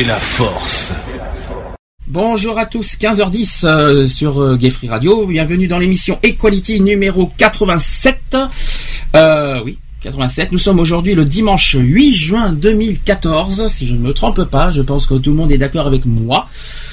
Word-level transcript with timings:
Fait 0.00 0.06
la 0.06 0.14
force. 0.14 1.04
Bonjour 2.06 2.58
à 2.58 2.64
tous, 2.64 2.96
15h10 2.98 3.66
euh, 3.66 4.06
sur 4.06 4.40
euh, 4.40 4.56
Gay 4.56 4.70
Free 4.70 4.88
Radio. 4.88 5.26
Bienvenue 5.26 5.66
dans 5.68 5.78
l'émission 5.78 6.18
Equality 6.22 6.80
numéro 6.80 7.30
87. 7.36 8.36
Euh, 9.14 9.60
oui, 9.62 9.78
87. 10.02 10.52
Nous 10.52 10.58
sommes 10.58 10.78
aujourd'hui 10.78 11.14
le 11.14 11.24
dimanche 11.26 11.76
8 11.78 12.14
juin 12.14 12.52
2014. 12.52 13.66
Si 13.68 13.86
je 13.86 13.94
ne 13.94 13.98
me 14.00 14.12
trompe 14.14 14.42
pas, 14.44 14.70
je 14.70 14.80
pense 14.80 15.04
que 15.06 15.14
tout 15.14 15.30
le 15.30 15.36
monde 15.36 15.52
est 15.52 15.58
d'accord 15.58 15.86
avec 15.86 16.06
moi. 16.06 16.48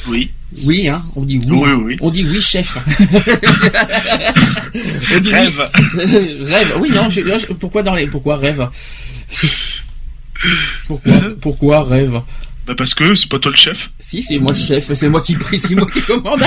Oui. 0.10 0.30
Oui, 0.66 0.90
hein, 0.90 1.02
on 1.16 1.24
dit 1.24 1.40
oui. 1.48 1.58
Oui, 1.58 1.70
oui. 1.86 1.98
On 2.02 2.10
dit 2.10 2.26
oui, 2.30 2.42
chef. 2.42 2.78
On 5.16 5.20
dit 5.20 5.30
oui. 5.30 5.34
Rêve. 5.34 5.70
rêve. 6.42 6.74
Oui, 6.80 6.92
non. 6.94 7.10
je- 7.10 7.22
je- 7.22 7.54
pourquoi 7.54 7.84
dans 7.84 7.96
les 7.96 8.08
pourquoi 8.08 8.36
rêve? 8.38 8.68
Pourquoi 10.88 11.14
Pourquoi 11.42 11.84
rêve? 11.86 12.22
Bah 12.68 12.74
parce 12.78 12.94
que 12.94 13.16
c'est 13.16 13.30
pas 13.30 13.40
toi 13.40 13.52
le 13.52 13.58
chef. 13.58 13.90
Si, 13.98 14.22
c'est 14.22 14.38
moi 14.40 14.52
le 14.52 14.58
chef, 14.58 14.92
c'est 14.94 15.08
moi 15.08 15.22
qui 15.22 15.36
prie, 15.36 15.58
c'est 15.58 15.74
moi 15.74 15.88
qui 15.92 16.02
commande. 16.02 16.44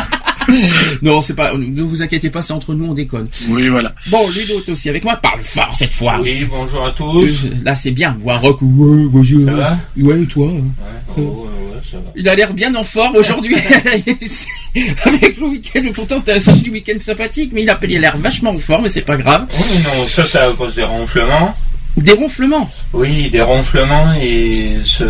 non, 1.02 1.22
c'est 1.22 1.34
pas. 1.34 1.56
Ne 1.56 1.82
vous 1.82 2.02
inquiétez 2.02 2.28
pas, 2.28 2.42
c'est 2.42 2.52
entre 2.52 2.74
nous, 2.74 2.86
on 2.90 2.92
déconne. 2.94 3.28
Oui, 3.48 3.68
voilà. 3.68 3.94
Bon, 4.08 4.28
Ludo 4.28 4.60
est 4.60 4.68
aussi 4.68 4.90
avec 4.90 5.02
moi. 5.02 5.16
Parle 5.16 5.42
fort 5.42 5.74
cette 5.74 5.94
fois. 5.94 6.18
Oui, 6.20 6.44
bonjour 6.44 6.86
à 6.86 6.90
tous. 6.90 7.44
Euh, 7.46 7.50
Là, 7.64 7.74
c'est 7.74 7.90
bien. 7.90 8.16
Voir 8.20 8.42
Rock. 8.42 8.58
Ouais, 8.60 9.06
bonjour. 9.08 9.46
Ça 9.46 9.52
va? 9.54 9.78
Ouais, 9.96 10.20
et 10.20 10.26
toi 10.26 10.48
Ouais, 10.48 10.60
Ça 11.08 11.14
oh, 11.18 11.48
va. 11.48 11.76
ouais, 11.76 11.82
ça 11.90 11.96
va. 11.96 12.12
Il 12.14 12.28
a 12.28 12.34
l'air 12.34 12.52
bien 12.52 12.74
en 12.74 12.84
forme 12.84 13.16
aujourd'hui. 13.16 13.56
avec 15.04 15.38
le 15.38 15.46
week-end, 15.46 15.82
pourtant 15.94 16.18
c'était 16.18 16.34
un 16.34 16.40
samedi 16.40 16.68
week-end 16.70 16.98
sympathique, 16.98 17.50
mais 17.54 17.62
il 17.62 17.70
a 17.70 17.78
il 17.82 17.96
a 17.96 18.00
l'air 18.00 18.16
vachement 18.18 18.50
en 18.50 18.58
forme 18.58 18.86
et 18.86 18.88
c'est 18.90 19.00
pas 19.02 19.16
grave. 19.16 19.46
Oui, 19.58 19.78
non, 19.84 20.04
ça, 20.06 20.24
c'est 20.26 20.38
à 20.38 20.50
cause 20.52 20.74
des 20.74 20.84
ronflements. 20.84 21.56
Des 22.00 22.12
ronflements. 22.12 22.68
Oui, 22.92 23.30
des 23.30 23.42
ronflements 23.42 24.12
et 24.20 24.78
ce, 24.84 25.04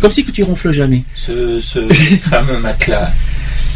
Comme 0.00 0.10
si 0.10 0.24
que 0.24 0.30
tu 0.30 0.42
ronfles 0.44 0.70
jamais. 0.72 1.02
ce, 1.16 1.60
ce 1.60 1.80
fameux 2.30 2.58
matelas. 2.58 3.10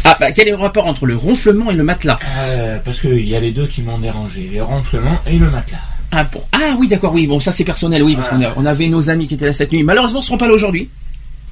Ah, 0.05 0.17
bah, 0.19 0.31
quel 0.31 0.47
est 0.47 0.51
le 0.51 0.57
rapport 0.57 0.85
entre 0.85 1.05
le 1.05 1.15
ronflement 1.15 1.71
et 1.71 1.75
le 1.75 1.83
matelas? 1.83 2.19
Euh, 2.49 2.77
parce 2.83 2.99
qu'il 3.01 3.27
y 3.27 3.35
a 3.35 3.39
les 3.39 3.51
deux 3.51 3.67
qui 3.67 3.81
m'ont 3.81 3.97
dérangé, 3.99 4.49
les 4.51 4.61
ronflements 4.61 5.19
et 5.27 5.37
le 5.37 5.49
matelas. 5.49 5.77
Ah 6.11 6.25
bon. 6.25 6.41
Ah 6.51 6.75
oui, 6.77 6.87
d'accord, 6.87 7.13
oui. 7.13 7.25
Bon, 7.27 7.39
ça 7.39 7.51
c'est 7.51 7.63
personnel, 7.63 8.03
oui, 8.03 8.15
parce 8.15 8.27
qu'on 8.29 8.41
a- 8.43 8.53
on 8.55 8.65
avait 8.65 8.87
nos 8.89 9.09
amis 9.09 9.27
qui 9.27 9.33
étaient 9.33 9.45
là 9.45 9.53
cette 9.53 9.71
nuit. 9.71 9.83
Malheureusement, 9.83 10.19
ils 10.21 10.25
seront 10.25 10.37
pas 10.37 10.47
là 10.47 10.53
aujourd'hui. 10.53 10.89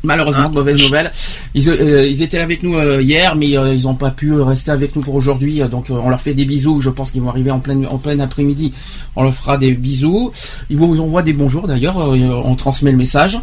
Malheureusement, 0.03 0.45
Ah. 0.47 0.49
mauvaise 0.49 0.81
nouvelle. 0.81 1.11
Ils, 1.53 1.69
euh, 1.69 2.07
ils 2.07 2.21
étaient 2.23 2.39
avec 2.39 2.63
nous 2.63 2.75
euh, 2.75 3.01
hier, 3.03 3.35
mais 3.35 3.55
euh, 3.57 3.73
ils 3.75 3.83
n'ont 3.83 3.93
pas 3.93 4.09
pu 4.09 4.31
euh, 4.33 4.43
rester 4.43 4.71
avec 4.71 4.95
nous 4.95 5.01
pour 5.03 5.13
aujourd'hui. 5.15 5.61
euh, 5.61 5.67
donc, 5.67 5.89
euh, 5.89 5.99
on 6.03 6.09
leur 6.09 6.19
fait 6.19 6.33
des 6.33 6.45
bisous. 6.45 6.81
Je 6.81 6.89
pense 6.89 7.11
qu'ils 7.11 7.21
vont 7.21 7.29
arriver 7.29 7.51
en 7.51 7.59
pleine, 7.59 7.85
en 7.85 7.97
plein 7.97 8.19
après-midi. 8.19 8.73
On 9.15 9.23
leur 9.23 9.33
fera 9.33 9.57
des 9.57 9.73
bisous. 9.73 10.31
Ils 10.71 10.77
vous 10.77 10.99
envoient 10.99 11.21
des 11.21 11.33
bonjours 11.33 11.67
d'ailleurs. 11.67 11.99
euh, 11.99 12.41
on 12.43 12.55
transmet 12.55 12.91
le 12.91 12.97
message. 12.97 13.37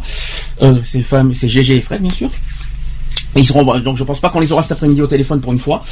Euh, 0.61 0.75
c'est 0.83 1.47
GG 1.47 1.77
et 1.77 1.81
Fred, 1.81 2.01
bien 2.01 2.11
sûr. 2.11 2.29
Ils 3.35 3.45
seront 3.45 3.63
donc 3.79 3.97
je 3.97 4.03
pense 4.03 4.19
pas 4.19 4.29
qu'on 4.29 4.39
les 4.39 4.51
aura 4.51 4.61
cet 4.61 4.71
après-midi 4.71 5.01
au 5.01 5.07
téléphone 5.07 5.39
pour 5.39 5.53
une 5.53 5.59
fois. 5.59 5.83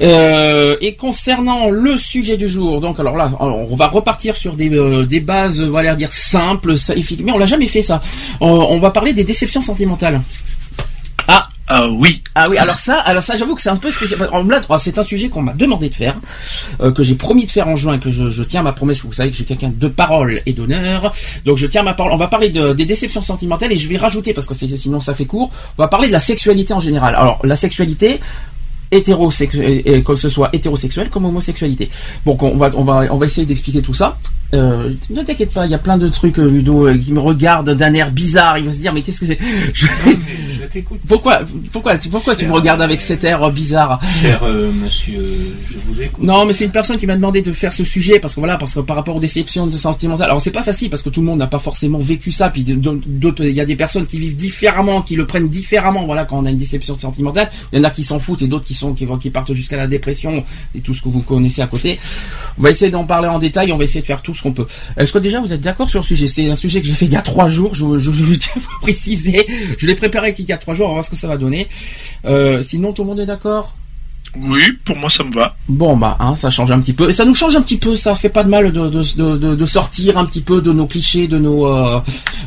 Euh, 0.00 0.76
et 0.80 0.94
concernant 0.94 1.68
le 1.70 1.96
sujet 1.96 2.36
du 2.36 2.48
jour, 2.48 2.80
donc 2.80 3.00
alors 3.00 3.16
là, 3.16 3.32
on 3.40 3.74
va 3.74 3.88
repartir 3.88 4.36
sur 4.36 4.54
des, 4.54 4.70
euh, 4.70 5.06
bases, 5.20 5.60
on 5.60 5.70
va 5.70 5.94
dire 5.94 6.12
simples. 6.12 6.74
Mais 7.24 7.32
on 7.32 7.38
l'a 7.38 7.46
jamais 7.46 7.68
fait 7.68 7.82
ça. 7.82 8.00
On, 8.40 8.48
on 8.48 8.78
va 8.78 8.90
parler 8.90 9.12
des 9.12 9.24
déceptions 9.24 9.62
sentimentales. 9.62 10.20
Ah, 11.76 11.88
oui. 11.88 12.22
ah 12.36 12.46
oui, 12.48 12.56
alors 12.56 12.78
ça, 12.78 12.98
alors 13.00 13.22
ça, 13.22 13.36
j'avoue 13.36 13.54
que 13.56 13.60
c'est 13.62 13.68
un 13.70 13.76
peu 13.76 13.90
spécial. 13.90 14.28
C'est 14.78 14.98
un 14.98 15.02
sujet 15.02 15.28
qu'on 15.28 15.42
m'a 15.42 15.52
demandé 15.54 15.88
de 15.88 15.94
faire, 15.94 16.16
euh, 16.80 16.92
que 16.92 17.02
j'ai 17.02 17.14
promis 17.16 17.46
de 17.46 17.50
faire 17.50 17.66
en 17.68 17.76
juin, 17.76 17.98
que 17.98 18.10
je, 18.12 18.42
tiens 18.44 18.62
ma 18.62 18.72
promesse. 18.72 19.00
Vous 19.00 19.12
savez 19.12 19.30
que 19.30 19.34
je 19.36 19.42
suis 19.42 19.44
quelqu'un 19.46 19.72
de 19.74 19.88
parole 19.88 20.40
et 20.46 20.52
d'honneur, 20.52 21.12
donc 21.44 21.56
je 21.56 21.66
tiens 21.66 21.82
ma 21.82 21.94
parole. 21.94 22.12
On 22.12 22.16
va 22.16 22.28
parler 22.28 22.50
de- 22.50 22.72
des 22.74 22.84
déceptions 22.84 23.22
sentimentales 23.22 23.72
et 23.72 23.76
je 23.76 23.88
vais 23.88 23.96
rajouter 23.96 24.32
parce 24.34 24.46
que 24.46 24.54
sinon 24.54 25.00
ça 25.00 25.14
fait 25.14 25.26
court. 25.26 25.50
On 25.78 25.82
va 25.82 25.88
parler 25.88 26.06
de 26.08 26.12
la 26.12 26.20
sexualité 26.20 26.72
en 26.74 26.80
général. 26.80 27.14
Alors 27.16 27.40
la 27.44 27.56
sexualité 27.56 28.20
hétérosexuelle, 28.90 29.82
et 29.84 30.02
que 30.02 30.14
ce 30.16 30.28
soit 30.28 30.50
hétérosexuel 30.52 31.10
comme 31.10 31.24
homosexualité. 31.24 31.88
Donc 32.26 32.42
on 32.42 32.56
va 32.56 32.70
on 32.76 32.84
va 32.84 33.06
on 33.10 33.16
va 33.16 33.26
essayer 33.26 33.46
d'expliquer 33.46 33.82
tout 33.82 33.94
ça. 33.94 34.18
Euh, 34.54 34.90
ne 35.10 35.22
t'inquiète 35.22 35.52
pas, 35.52 35.66
il 35.66 35.72
y 35.72 35.74
a 35.74 35.78
plein 35.78 35.98
de 35.98 36.08
trucs 36.08 36.38
euh, 36.38 36.48
Ludo 36.48 36.86
euh, 36.86 36.96
qui 36.96 37.12
me 37.12 37.20
regardent 37.20 37.70
d'un 37.74 37.92
air 37.94 38.10
bizarre. 38.10 38.56
Il 38.58 38.64
va 38.66 38.72
se 38.72 38.78
dire 38.78 38.92
mais 38.94 39.02
qu'est-ce 39.02 39.20
que 39.20 39.26
c'est 39.26 39.38
Je- 39.74 39.86
je 40.50 40.64
t'écoute, 40.66 41.00
Pourquoi 41.08 41.40
pourquoi 41.72 41.98
pourquoi 42.10 42.36
tu 42.36 42.46
me 42.46 42.52
regardes 42.52 42.80
avec 42.82 43.00
cet 43.00 43.24
air 43.24 43.50
bizarre? 43.50 44.00
cher 44.22 44.40
euh, 44.44 44.70
monsieur, 44.72 45.54
je 45.68 45.74
vous 45.86 46.00
écoute. 46.00 46.22
Non, 46.24 46.46
mais 46.46 46.52
c'est 46.52 46.64
une 46.64 46.70
personne 46.70 46.96
qui 46.98 47.06
m'a 47.06 47.16
demandé 47.16 47.42
de 47.42 47.52
faire 47.52 47.72
ce 47.72 47.84
sujet 47.84 48.18
parce 48.20 48.34
que 48.34 48.40
voilà, 48.40 48.56
parce 48.56 48.74
que 48.74 48.80
par 48.80 48.96
rapport 48.96 49.16
aux 49.16 49.20
déceptions 49.20 49.70
sentimentales. 49.70 50.28
Alors 50.28 50.40
c'est 50.40 50.50
pas 50.50 50.62
facile 50.62 50.88
parce 50.90 51.02
que 51.02 51.08
tout 51.10 51.20
le 51.20 51.26
monde 51.26 51.38
n'a 51.40 51.46
pas 51.46 51.58
forcément 51.58 51.98
vécu 51.98 52.30
ça. 52.32 52.48
Puis 52.50 52.62
d'autres, 52.64 53.44
il 53.44 53.52
y 53.54 53.60
a 53.60 53.64
des 53.66 53.76
personnes 53.76 54.06
qui 54.06 54.18
vivent 54.18 54.36
différemment, 54.36 55.02
qui 55.02 55.16
le 55.16 55.26
prennent 55.26 55.48
différemment. 55.48 56.04
Voilà, 56.06 56.24
quand 56.24 56.38
on 56.38 56.46
a 56.46 56.50
une 56.50 56.58
déception 56.58 56.96
sentimentale, 56.98 57.50
il 57.72 57.78
y 57.78 57.80
en 57.80 57.84
a 57.84 57.90
qui 57.90 58.04
s'en 58.04 58.18
foutent 58.18 58.42
et 58.42 58.46
d'autres 58.48 58.64
qui 58.64 58.74
sont 58.74 58.92
qui, 58.94 59.06
qui 59.20 59.30
partent 59.30 59.52
jusqu'à 59.52 59.76
la 59.76 59.86
dépression 59.86 60.44
et 60.74 60.80
tout 60.80 60.94
ce 60.94 61.02
que 61.02 61.08
vous 61.08 61.20
connaissez 61.22 61.62
à 61.62 61.66
côté. 61.66 61.98
On 62.58 62.62
va 62.62 62.70
essayer 62.70 62.90
d'en 62.90 63.04
parler 63.04 63.28
en 63.28 63.38
détail. 63.38 63.72
On 63.72 63.76
va 63.76 63.84
essayer 63.84 64.00
de 64.00 64.06
faire 64.06 64.22
tout 64.22 64.34
ce 64.34 64.42
Est-ce 64.96 65.12
que 65.12 65.18
déjà 65.18 65.40
vous 65.40 65.52
êtes 65.52 65.60
d'accord 65.60 65.88
sur 65.88 66.00
le 66.00 66.04
sujet? 66.04 66.28
C'est 66.28 66.48
un 66.50 66.54
sujet 66.54 66.80
que 66.80 66.86
j'ai 66.86 66.94
fait 66.94 67.06
il 67.06 67.12
y 67.12 67.16
a 67.16 67.22
trois 67.22 67.48
jours. 67.48 67.74
Je, 67.74 67.98
je, 67.98 68.10
je 68.10 68.10
vous 68.56 68.78
préciser. 68.80 69.46
Je 69.78 69.86
l'ai 69.86 69.94
préparé 69.94 70.34
il 70.38 70.48
y 70.48 70.52
a 70.52 70.58
trois 70.58 70.74
jours. 70.74 70.86
On 70.86 70.90
va 70.90 70.94
voir 70.94 71.04
ce 71.04 71.10
que 71.10 71.16
ça 71.16 71.28
va 71.28 71.36
donner. 71.36 71.68
Euh, 72.24 72.62
sinon, 72.62 72.92
tout 72.92 73.02
le 73.02 73.08
monde 73.08 73.20
est 73.20 73.26
d'accord? 73.26 73.74
Oui, 74.36 74.62
pour 74.84 74.96
moi 74.96 75.08
ça 75.10 75.22
me 75.24 75.32
va. 75.32 75.54
Bon 75.68 75.96
bah 75.96 76.16
hein, 76.20 76.34
ça 76.34 76.50
change 76.50 76.70
un 76.72 76.80
petit 76.80 76.92
peu. 76.92 77.08
Et 77.08 77.12
ça 77.12 77.24
nous 77.24 77.34
change 77.34 77.54
un 77.56 77.62
petit 77.62 77.76
peu 77.76 77.94
ça. 77.94 78.14
Fait 78.14 78.28
pas 78.28 78.42
de 78.44 78.48
mal 78.48 78.72
de, 78.72 78.88
de, 78.88 79.36
de, 79.36 79.54
de- 79.54 79.66
sortir 79.66 80.18
un 80.18 80.26
petit 80.26 80.40
peu 80.40 80.60
de 80.60 80.72
nos 80.72 80.86
clichés 80.86 81.26
de 81.28 81.38
nos 81.38 81.66
euh, 81.66 82.00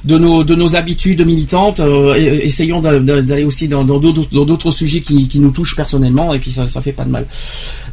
de 0.03 0.17
nos 0.17 0.43
de 0.43 0.53
nos 0.55 0.75
habitudes 0.75 1.25
militantes 1.25 1.79
euh, 1.79 2.15
et- 2.15 2.45
essayons 2.45 2.79
d'a- 2.81 2.99
d'a- 2.99 3.21
d'aller 3.21 3.43
aussi 3.45 3.67
dans 3.67 3.83
dans 3.85 3.99
d'autres 3.99 4.27
dans 4.31 4.45
d'autres 4.45 4.71
sujets 4.71 5.01
qui, 5.01 5.27
qui 5.27 5.39
nous 5.39 5.51
touchent 5.51 5.75
personnellement 5.75 6.33
et 6.33 6.39
puis 6.39 6.51
ça 6.51 6.67
ça 6.67 6.81
fait 6.81 6.91
pas 6.93 7.05
de 7.05 7.09
mal. 7.09 7.25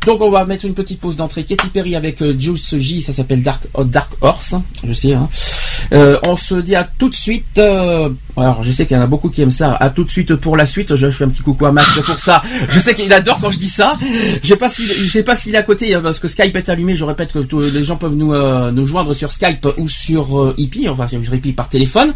Donc 0.07 0.21
on 0.21 0.31
va 0.31 0.45
mettre 0.45 0.65
une 0.65 0.75
petite 0.75 1.01
pause 1.01 1.17
d'entrée. 1.17 1.45
Katy 1.45 1.69
Perry 1.69 1.95
avec 1.97 2.21
euh, 2.23 2.35
Juice 2.39 2.77
J 2.77 3.01
ça 3.03 3.13
s'appelle 3.13 3.43
Dark 3.43 3.67
euh, 3.79 3.85
Dark 3.85 4.11
Horse. 4.21 4.55
Je 4.87 4.93
sais 4.93 5.15
hein. 5.15 5.29
Euh, 5.93 6.19
on 6.25 6.37
se 6.37 6.55
dit 6.55 6.75
à 6.75 6.85
tout 6.85 7.09
de 7.09 7.15
suite 7.15 7.59
euh, 7.59 8.09
alors 8.37 8.63
je 8.63 8.73
sais 8.73 8.85
qu'il 8.85 8.97
y 8.97 9.01
en 9.01 9.03
a 9.03 9.07
beaucoup 9.07 9.29
qui 9.29 9.43
aiment 9.43 9.51
ça. 9.51 9.75
À 9.75 9.91
tout 9.91 10.05
de 10.05 10.11
suite 10.11 10.35
pour 10.35 10.57
la 10.57 10.67
suite. 10.67 10.97
Je 10.97 11.11
fais 11.11 11.25
un 11.25 11.29
petit 11.29 11.43
coucou 11.43 11.67
à 11.67 11.73
Max 11.73 12.01
pour 12.05 12.19
ça. 12.19 12.43
Je 12.69 12.81
sais 12.81 12.95
qu'il 12.95 13.13
adore 13.13 13.39
quand 13.41 13.51
je 13.51 13.59
dis 13.59 13.69
ça. 13.69 13.97
Je 14.43 14.49
sais 14.49 14.57
pas 14.57 14.69
s'il 14.69 14.93
je 14.93 15.11
sais 15.11 15.23
pas 15.23 15.37
s'il 15.37 15.55
est 15.55 15.59
à 15.59 15.63
côté 15.63 15.95
hein, 15.95 16.01
parce 16.03 16.19
que 16.19 16.29
Skype 16.29 16.57
est 16.57 16.69
allumé. 16.69 16.97
Je 16.97 17.05
répète 17.05 17.33
que 17.33 17.57
les 17.57 17.83
gens 17.83 17.97
peuvent 17.97 18.17
nous 18.17 18.35
euh, 18.35 18.71
nous 18.73 18.87
joindre 18.87 19.15
sur 19.15 19.31
Skype 19.31 19.69
ou 19.79 19.89
sur 19.89 20.41
euh, 20.41 20.55
Hippie. 20.57 20.89
Enfin 20.89 21.07
sur 21.07 21.35
Hippie 21.35 21.53
par 21.53 21.69
téléphone. 21.69 22.13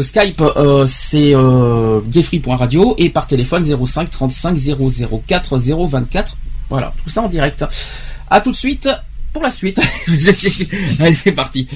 Skype 0.00 0.42
c'est 0.86 1.34
euh, 1.34 2.00
gayfree.radio 2.06 2.94
et 2.98 3.10
par 3.10 3.26
téléphone 3.26 3.64
05 3.64 4.10
35 4.10 4.56
004 5.26 5.58
024 5.58 6.36
voilà 6.70 6.92
tout 7.02 7.10
ça 7.10 7.22
en 7.22 7.28
direct. 7.28 7.64
À 8.30 8.40
tout 8.40 8.52
de 8.52 8.56
suite 8.56 8.88
pour 9.32 9.42
la 9.42 9.50
suite 9.50 9.78
allez 11.00 11.14
c'est 11.14 11.32
parti 11.32 11.66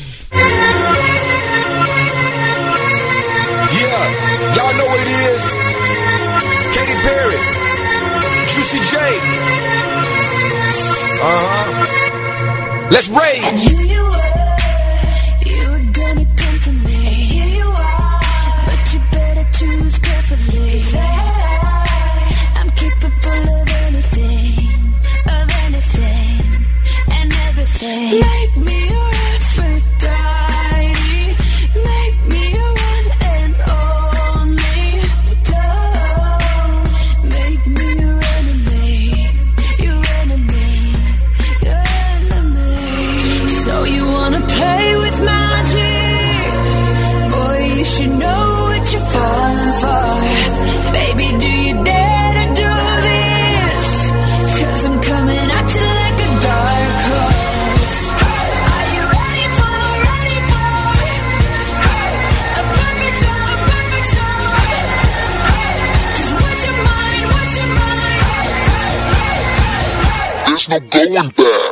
Yeah, 3.72 4.04
y'all 4.54 4.74
know 4.76 4.86
what 4.86 5.00
it 5.00 5.08
is. 5.08 5.44
Katy 6.74 6.96
Perry, 7.02 7.38
Juicy 8.52 8.78
J. 8.90 8.96
Uh 11.20 11.24
huh. 11.24 12.88
Let's 12.90 13.08
rage. 13.10 13.81
No 70.68 70.78
going 70.80 71.28
back. 71.30 71.71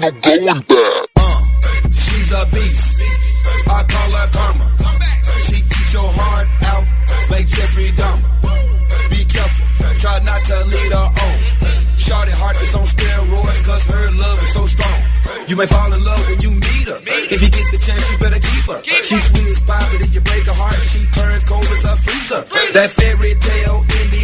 No 0.00 0.10
going 0.22 0.46
back. 0.46 1.10
Uh, 1.18 1.42
she's 1.90 2.30
a 2.30 2.46
beast. 2.54 3.02
I 3.66 3.82
call 3.82 4.10
her 4.14 4.28
karma. 4.30 4.66
She 5.42 5.58
eats 5.58 5.92
your 5.92 6.06
heart 6.06 6.46
out 6.70 6.86
like 7.34 7.46
Jeffrey 7.50 7.90
Dahmer. 7.98 8.30
Be 9.10 9.26
careful, 9.26 9.66
try 9.98 10.22
not 10.22 10.38
to 10.38 10.56
lead 10.70 10.92
her 10.94 11.08
on. 11.18 11.36
Shorty 11.98 12.30
heart 12.30 12.56
is 12.62 12.74
on 12.78 12.86
steroids 12.86 13.60
cause 13.66 13.84
her 13.90 14.10
love 14.14 14.38
is 14.42 14.52
so 14.54 14.66
strong. 14.66 14.98
You 15.50 15.56
may 15.56 15.66
fall 15.66 15.92
in 15.92 16.02
love 16.04 16.22
when 16.30 16.40
you 16.46 16.50
meet 16.54 16.86
her. 16.86 16.98
If 17.28 17.42
you 17.42 17.50
get 17.50 17.66
the 17.74 17.78
chance, 17.82 18.06
you 18.10 18.18
better 18.22 18.38
keep 18.40 18.64
her. 18.70 18.80
She's 19.02 19.28
sweet 19.28 19.50
as 19.50 19.60
pie, 19.66 19.82
but 19.92 20.00
if 20.00 20.14
you 20.14 20.22
break 20.22 20.46
her 20.46 20.54
heart, 20.54 20.78
she 20.78 21.04
turn 21.10 21.42
cold 21.44 21.66
as 21.74 21.84
a 21.84 21.94
freezer. 22.00 22.42
That 22.72 22.94
fairy 22.94 23.34
tale 23.34 23.82
ending 23.82 24.17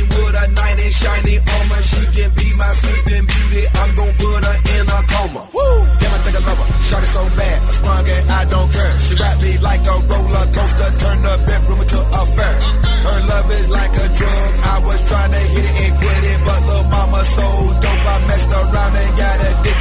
like 9.85 9.97
a 9.97 10.07
roller 10.09 10.47
coaster, 10.53 10.91
turn 10.99 11.19
the 11.21 11.35
bedroom 11.47 11.81
into 11.81 12.01
a 12.01 12.23
fair. 12.37 12.57
Her 13.05 13.19
love 13.29 13.51
is 13.53 13.69
like 13.69 13.93
a 13.93 14.07
drug. 14.17 14.53
I 14.65 14.81
was 14.85 15.01
trying 15.09 15.33
to 15.33 15.43
hit 15.53 15.65
it 15.65 15.77
and 15.85 15.95
quit 15.99 16.25
it, 16.25 16.41
but 16.45 16.61
little 16.65 16.85
mama 16.91 17.21
so 17.25 17.47
dope, 17.81 18.07
I 18.09 18.17
messed 18.29 18.53
around 18.53 18.95
and 18.97 19.13
got 19.19 19.37
addicted. 19.41 19.74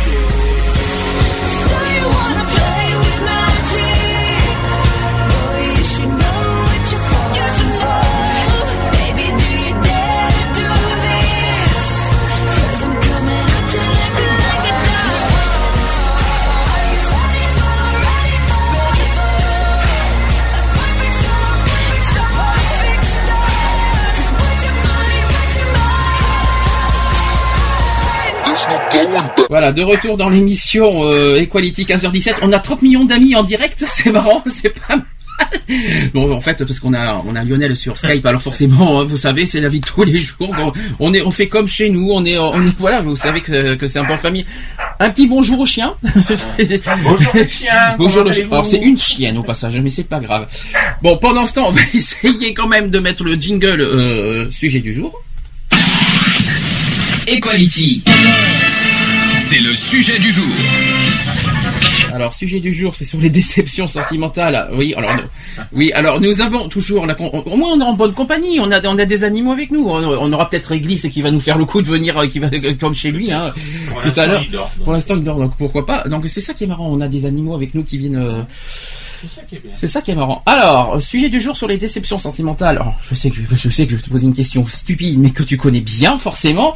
Voilà, 29.49 29.71
de 29.71 29.81
retour 29.81 30.17
dans 30.17 30.29
l'émission 30.29 31.03
euh, 31.03 31.37
Equality 31.37 31.85
15h17. 31.85 32.35
On 32.41 32.51
a 32.51 32.59
30 32.59 32.81
millions 32.81 33.05
d'amis 33.05 33.35
en 33.35 33.43
direct, 33.43 33.83
c'est 33.87 34.11
marrant, 34.11 34.43
c'est 34.47 34.69
pas 34.69 34.95
mal. 34.95 35.05
Bon, 36.13 36.31
en 36.31 36.39
fait, 36.39 36.63
parce 36.63 36.79
qu'on 36.79 36.93
a 36.93 37.21
on 37.27 37.35
a 37.35 37.43
Lionel 37.43 37.75
sur 37.75 37.97
Skype, 37.97 38.25
alors 38.25 38.41
forcément, 38.41 39.01
hein, 39.01 39.05
vous 39.05 39.17
savez, 39.17 39.45
c'est 39.45 39.59
la 39.59 39.67
vie 39.67 39.79
de 39.79 39.85
tous 39.85 40.03
les 40.03 40.17
jours. 40.17 40.53
Bon, 40.55 40.71
on 40.99 41.13
est 41.13 41.21
on 41.21 41.31
fait 41.31 41.47
comme 41.47 41.67
chez 41.67 41.89
nous, 41.89 42.11
on 42.11 42.23
est 42.23 42.37
on 42.37 42.63
est 42.63 42.77
voilà, 42.77 43.01
vous 43.01 43.15
savez 43.15 43.41
que, 43.41 43.75
que 43.75 43.87
c'est 43.87 43.99
un 43.99 44.05
peu 44.05 44.13
en 44.13 44.17
famille. 44.17 44.45
Un 44.99 45.09
petit 45.09 45.27
bonjour 45.27 45.59
au 45.59 45.65
chien. 45.65 45.95
Bonjour 47.03 47.31
les 47.33 47.47
chiens. 47.47 47.95
Bonjour 47.97 48.23
le 48.23 48.31
chien. 48.31 48.47
Alors 48.51 48.65
c'est 48.65 48.77
une 48.77 48.97
chienne 48.97 49.37
au 49.37 49.43
passage, 49.43 49.79
mais 49.81 49.89
c'est 49.89 50.07
pas 50.07 50.19
grave. 50.19 50.47
Bon, 51.01 51.17
pendant 51.17 51.45
ce 51.45 51.55
temps, 51.55 51.67
on 51.67 51.71
va 51.71 51.81
essayer 51.93 52.53
quand 52.53 52.67
même 52.67 52.89
de 52.89 52.99
mettre 52.99 53.23
le 53.23 53.35
jingle 53.35 53.81
euh, 53.81 54.51
sujet 54.51 54.79
du 54.79 54.93
jour. 54.93 55.19
Equality. 57.27 58.03
C'est 59.39 59.59
le 59.59 59.73
sujet 59.73 60.19
du 60.19 60.31
jour. 60.31 60.45
Alors, 62.13 62.33
sujet 62.33 62.59
du 62.59 62.71
jour, 62.73 62.93
c'est 62.93 63.05
sur 63.05 63.19
les 63.19 63.29
déceptions 63.31 63.87
sentimentales. 63.87 64.69
Oui, 64.73 64.93
alors, 64.95 65.15
nous- 65.15 65.23
oui, 65.73 65.91
alors 65.93 66.21
nous 66.21 66.41
avons 66.41 66.67
toujours 66.69 67.05
la, 67.07 67.19
au 67.19 67.57
moins 67.57 67.71
on 67.73 67.79
est 67.79 67.83
en 67.83 67.93
bonne 67.93 68.13
compagnie. 68.13 68.59
On 68.59 68.71
a, 68.71 68.85
on 68.87 68.97
a 68.99 69.05
des 69.05 69.23
animaux 69.23 69.51
avec 69.51 69.71
nous. 69.71 69.87
On, 69.89 69.95
on 70.03 70.31
aura 70.33 70.47
peut-être 70.49 70.67
Réglisse 70.67 71.07
qui 71.09 71.21
va 71.21 71.31
nous 71.31 71.39
faire 71.39 71.57
le 71.57 71.65
coup 71.65 71.81
de 71.81 71.87
venir, 71.87 72.17
euh, 72.17 72.27
qui 72.27 72.39
va 72.39 72.49
comme 72.79 72.93
chez 72.93 73.11
lui, 73.11 73.31
hein, 73.31 73.53
Pour 73.89 74.01
tout 74.01 74.19
à 74.19 74.27
l'instant, 74.27 74.31
l'heure. 74.31 74.43
il 74.45 74.51
dort, 74.51 74.71
donc. 74.77 74.83
Pour 74.83 74.93
l'instant, 74.93 75.15
il 75.17 75.23
dort, 75.23 75.37
donc 75.39 75.57
pourquoi 75.57 75.85
pas. 75.85 76.03
Donc 76.07 76.23
c'est 76.27 76.41
ça 76.41 76.53
qui 76.53 76.65
est 76.65 76.67
marrant. 76.67 76.87
On 76.91 77.01
a 77.01 77.07
des 77.07 77.25
animaux 77.25 77.55
avec 77.55 77.73
nous 77.73 77.83
qui 77.83 77.97
viennent. 77.97 78.15
euh, 78.17 78.41
C'est 79.73 79.87
ça 79.87 80.01
qui 80.01 80.11
est 80.11 80.15
marrant. 80.15 80.41
Alors, 80.45 81.01
sujet 81.01 81.29
du 81.29 81.39
jour 81.39 81.55
sur 81.57 81.67
les 81.67 81.77
déceptions 81.77 82.19
sentimentales. 82.19 82.77
Alors, 82.77 82.95
je 83.01 83.15
sais 83.15 83.29
que 83.29 83.35
je, 83.35 83.41
je 83.55 83.69
sais 83.69 83.85
que 83.85 83.91
je 83.91 83.97
vais 83.97 84.01
te 84.01 84.09
poser 84.09 84.27
une 84.27 84.35
question 84.35 84.65
stupide, 84.65 85.19
mais 85.19 85.29
que 85.31 85.43
tu 85.43 85.57
connais 85.57 85.81
bien 85.81 86.17
forcément. 86.17 86.73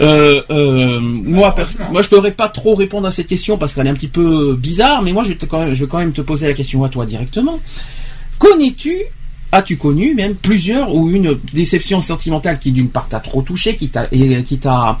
Euh, 0.00 0.42
euh, 0.50 1.00
moi, 1.00 1.54
moi, 1.90 2.02
je 2.02 2.08
pourrais 2.08 2.32
pas 2.32 2.48
trop 2.48 2.74
répondre 2.74 3.06
à 3.06 3.10
cette 3.10 3.26
question 3.28 3.58
parce 3.58 3.74
qu'elle 3.74 3.86
est 3.86 3.90
un 3.90 3.94
petit 3.94 4.08
peu 4.08 4.54
bizarre, 4.54 5.02
mais 5.02 5.12
moi, 5.12 5.24
je 5.24 5.32
te- 5.32 5.46
quand 5.46 5.60
même, 5.60 5.74
je 5.74 5.84
vais 5.84 5.90
quand 5.90 5.98
même 5.98 6.12
te 6.12 6.20
poser 6.22 6.46
la 6.48 6.54
question 6.54 6.84
à 6.84 6.88
toi 6.88 7.06
directement. 7.06 7.58
Connais-tu, 8.38 8.98
as-tu 9.52 9.76
connu 9.76 10.14
même 10.14 10.34
plusieurs 10.34 10.94
ou 10.94 11.08
une 11.10 11.38
déception 11.52 12.00
sentimentale 12.00 12.58
qui 12.58 12.72
d'une 12.72 12.88
part 12.90 13.08
t'a 13.08 13.20
trop 13.20 13.42
touché, 13.42 13.76
qui 13.76 13.88
t'a, 13.88 14.06
et 14.12 14.42
qui 14.42 14.58
t'a, 14.58 14.98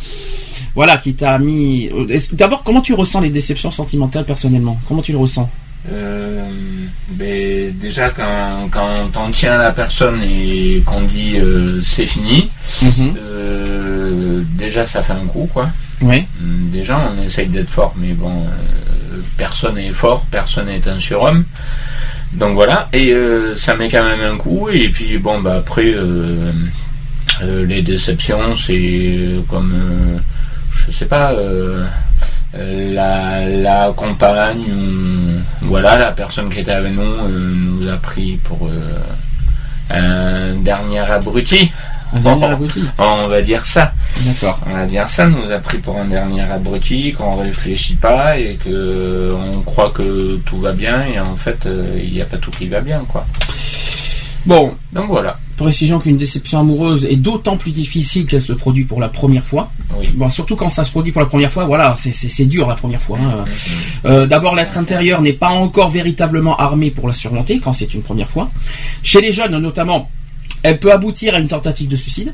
voilà, 0.74 0.96
qui 0.96 1.14
t'a 1.14 1.38
mis. 1.38 1.88
euh, 1.88 2.18
D'abord, 2.32 2.62
comment 2.62 2.80
tu 2.80 2.94
ressens 2.94 3.20
les 3.20 3.30
déceptions 3.30 3.70
sentimentales 3.70 4.24
personnellement? 4.24 4.78
Comment 4.88 5.02
tu 5.02 5.12
le 5.12 5.18
ressens? 5.18 5.50
Euh, 5.92 6.42
déjà, 7.18 8.10
quand, 8.10 8.68
quand 8.70 9.10
on 9.16 9.30
tient 9.30 9.58
la 9.58 9.72
personne 9.72 10.20
et 10.22 10.82
qu'on 10.84 11.02
dit 11.02 11.36
euh, 11.38 11.80
c'est 11.80 12.06
fini, 12.06 12.50
Mhm. 12.82 13.14
euh, 13.18 14.42
déjà 14.58 14.84
ça 14.84 15.02
fait 15.02 15.12
un 15.12 15.26
coup, 15.26 15.48
quoi. 15.52 15.68
Ouais. 16.02 16.26
Hum, 16.42 16.70
Déjà, 16.70 16.98
on 17.16 17.22
essaye 17.24 17.48
d'être 17.48 17.70
fort, 17.70 17.94
mais 17.96 18.12
bon, 18.12 18.44
personne 19.38 19.76
n'est 19.76 19.92
fort, 19.92 20.26
personne 20.30 20.66
n'est 20.66 20.86
un 20.88 20.98
surhomme. 21.00 21.44
Donc 22.32 22.54
voilà, 22.54 22.88
et 22.92 23.14
ça 23.56 23.74
met 23.76 23.88
quand 23.88 24.04
même 24.04 24.20
un 24.20 24.36
coup, 24.36 24.68
et 24.70 24.88
puis 24.88 25.16
bon, 25.16 25.40
bah 25.40 25.56
après, 25.58 25.94
les 27.42 27.82
déceptions, 27.82 28.56
c'est 28.56 29.16
comme, 29.48 29.74
je 30.74 30.92
sais 30.92 31.06
pas, 31.06 31.32
la, 32.54 33.46
la 33.46 33.92
compagne, 33.94 34.64
ou, 34.70 35.66
voilà, 35.66 35.96
la 35.96 36.12
personne 36.12 36.50
qui 36.50 36.60
était 36.60 36.72
avec 36.72 36.92
nous 36.92 37.02
euh, 37.02 37.28
nous 37.28 37.88
a 37.88 37.96
pris 37.96 38.36
pour 38.44 38.68
euh, 38.68 38.88
un 39.90 40.54
dernier 40.62 41.00
abruti. 41.00 41.70
Un 42.14 42.20
dernier 42.20 42.46
abruti. 42.46 42.84
On 42.98 43.26
va 43.26 43.42
dire 43.42 43.66
ça. 43.66 43.92
D'accord. 44.20 44.60
On 44.66 44.72
va 44.74 44.86
dire 44.86 45.08
ça, 45.08 45.26
nous 45.26 45.50
a 45.50 45.58
pris 45.58 45.78
pour 45.78 45.98
un 45.98 46.04
dernier 46.04 46.42
abruti, 46.42 47.12
qu'on 47.12 47.32
réfléchit 47.42 47.96
pas 47.96 48.38
et 48.38 48.54
que 48.64 49.34
on 49.34 49.60
croit 49.62 49.90
que 49.90 50.36
tout 50.46 50.60
va 50.60 50.72
bien 50.72 51.02
et 51.02 51.18
en 51.20 51.36
fait 51.36 51.66
euh, 51.66 51.98
il 52.02 52.12
n'y 52.12 52.22
a 52.22 52.26
pas 52.26 52.38
tout 52.38 52.50
qui 52.50 52.68
va 52.68 52.80
bien 52.80 53.02
quoi. 53.08 53.26
Bon, 54.46 54.76
Donc 54.92 55.08
voilà. 55.08 55.36
Précision 55.56 55.98
qu'une 55.98 56.16
déception 56.16 56.60
amoureuse 56.60 57.04
est 57.04 57.16
d'autant 57.16 57.56
plus 57.56 57.72
difficile 57.72 58.26
qu'elle 58.26 58.42
se 58.42 58.52
produit 58.52 58.84
pour 58.84 59.00
la 59.00 59.08
première 59.08 59.44
fois. 59.44 59.70
Oui. 59.98 60.08
Bon, 60.14 60.28
surtout 60.28 60.56
quand 60.56 60.68
ça 60.68 60.84
se 60.84 60.90
produit 60.90 61.12
pour 61.12 61.20
la 61.22 61.26
première 61.26 61.50
fois, 61.50 61.64
voilà, 61.64 61.94
c'est- 61.96 62.44
dur 62.46 62.68
la 62.68 62.74
première 62.74 63.00
fois. 63.02 63.18
hein. 63.20 63.44
Euh, 64.04 64.26
D'abord, 64.26 64.54
l'être 64.54 64.76
intérieur 64.78 65.20
n'est 65.22 65.32
pas 65.32 65.48
encore 65.48 65.90
véritablement 65.90 66.56
armé 66.56 66.90
pour 66.90 67.08
la 67.08 67.14
surmonter 67.14 67.58
quand 67.58 67.72
c'est 67.72 67.92
une 67.94 68.02
première 68.02 68.28
fois. 68.28 68.50
Chez 69.02 69.20
les 69.20 69.32
jeunes, 69.32 69.56
notamment, 69.58 70.10
elle 70.62 70.78
peut 70.78 70.92
aboutir 70.92 71.34
à 71.34 71.40
une 71.40 71.48
tentative 71.48 71.88
de 71.88 71.96
suicide. 71.96 72.32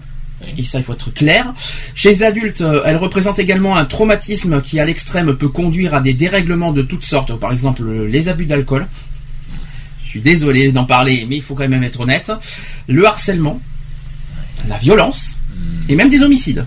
Et 0.59 0.65
ça, 0.65 0.79
il 0.79 0.85
faut 0.85 0.93
être 0.93 1.15
clair. 1.15 1.55
Chez 1.95 2.09
les 2.11 2.23
adultes, 2.25 2.63
euh, 2.63 2.83
elle 2.85 2.97
représente 2.97 3.39
également 3.39 3.77
un 3.77 3.85
traumatisme 3.85 4.61
qui, 4.61 4.81
à 4.81 4.85
l'extrême, 4.85 5.35
peut 5.37 5.49
conduire 5.49 5.95
à 5.95 6.01
des 6.01 6.15
dérèglements 6.15 6.73
de 6.73 6.83
toutes 6.83 7.05
sortes. 7.05 7.33
Par 7.37 7.53
exemple, 7.53 7.83
les 8.09 8.29
abus 8.29 8.47
d'alcool. 8.47 8.87
Je 10.13 10.19
suis 10.19 10.21
désolé 10.21 10.71
d'en 10.73 10.85
parler, 10.85 11.25
mais 11.27 11.37
il 11.37 11.43
faut 11.43 11.55
quand 11.55 11.67
même 11.67 11.83
être 11.83 12.01
honnête. 12.01 12.31
Le 12.87 13.07
harcèlement, 13.07 13.63
la 14.69 14.77
violence, 14.77 15.39
et 15.89 15.97
même 15.97 16.11
des 16.11 16.23
homicides. 16.23 16.67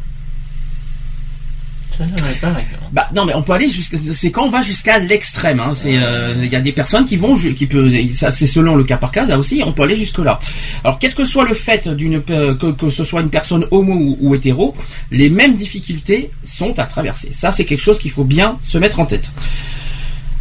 Récurrent. 2.00 2.90
Bah 2.92 3.08
non 3.14 3.24
mais 3.24 3.36
on 3.36 3.44
peut 3.44 3.54
aller 3.54 3.70
jusqu'à 3.70 3.98
c'est 4.12 4.32
quand 4.32 4.44
on 4.44 4.50
va 4.50 4.62
jusqu'à 4.62 4.98
l'extrême 5.00 5.62
hein. 5.62 5.74
c'est 5.74 5.98
euh, 5.98 6.34
il 6.44 6.52
y 6.52 6.56
a 6.56 6.60
des 6.60 6.74
personnes 6.74 7.06
qui 7.06 7.16
vont 7.16 7.38
qui 7.38 7.68
peut 7.68 7.90
ça 8.12 8.32
c'est 8.32 8.48
selon 8.48 8.76
le 8.76 8.84
cas 8.84 8.98
par 8.98 9.12
cas 9.12 9.26
là 9.26 9.40
aussi 9.40 9.62
on 9.66 9.72
peut 9.72 9.84
aller 9.84 9.96
jusque 9.96 10.18
là. 10.18 10.38
Alors 10.84 11.00
quel 11.00 11.14
que 11.14 11.24
soit 11.24 11.46
le 11.46 11.54
fait 11.54 11.88
d'une 11.88 12.22
que, 12.22 12.72
que 12.72 12.90
ce 12.90 13.06
soit 13.06 13.22
une 13.22 13.30
personne 13.30 13.66
homo 13.72 13.94
ou, 13.94 14.18
ou 14.20 14.36
hétéro, 14.36 14.76
les 15.12 15.30
mêmes 15.30 15.56
difficultés 15.56 16.32
sont 16.44 16.78
à 16.80 16.84
traverser. 16.84 17.30
Ça 17.32 17.52
c'est 17.52 17.64
quelque 17.64 17.84
chose 17.84 18.00
qu'il 18.00 18.12
faut 18.12 18.26
bien 18.26 18.58
se 18.64 18.78
mettre 18.78 19.00
en 19.00 19.06
tête. 19.06 19.32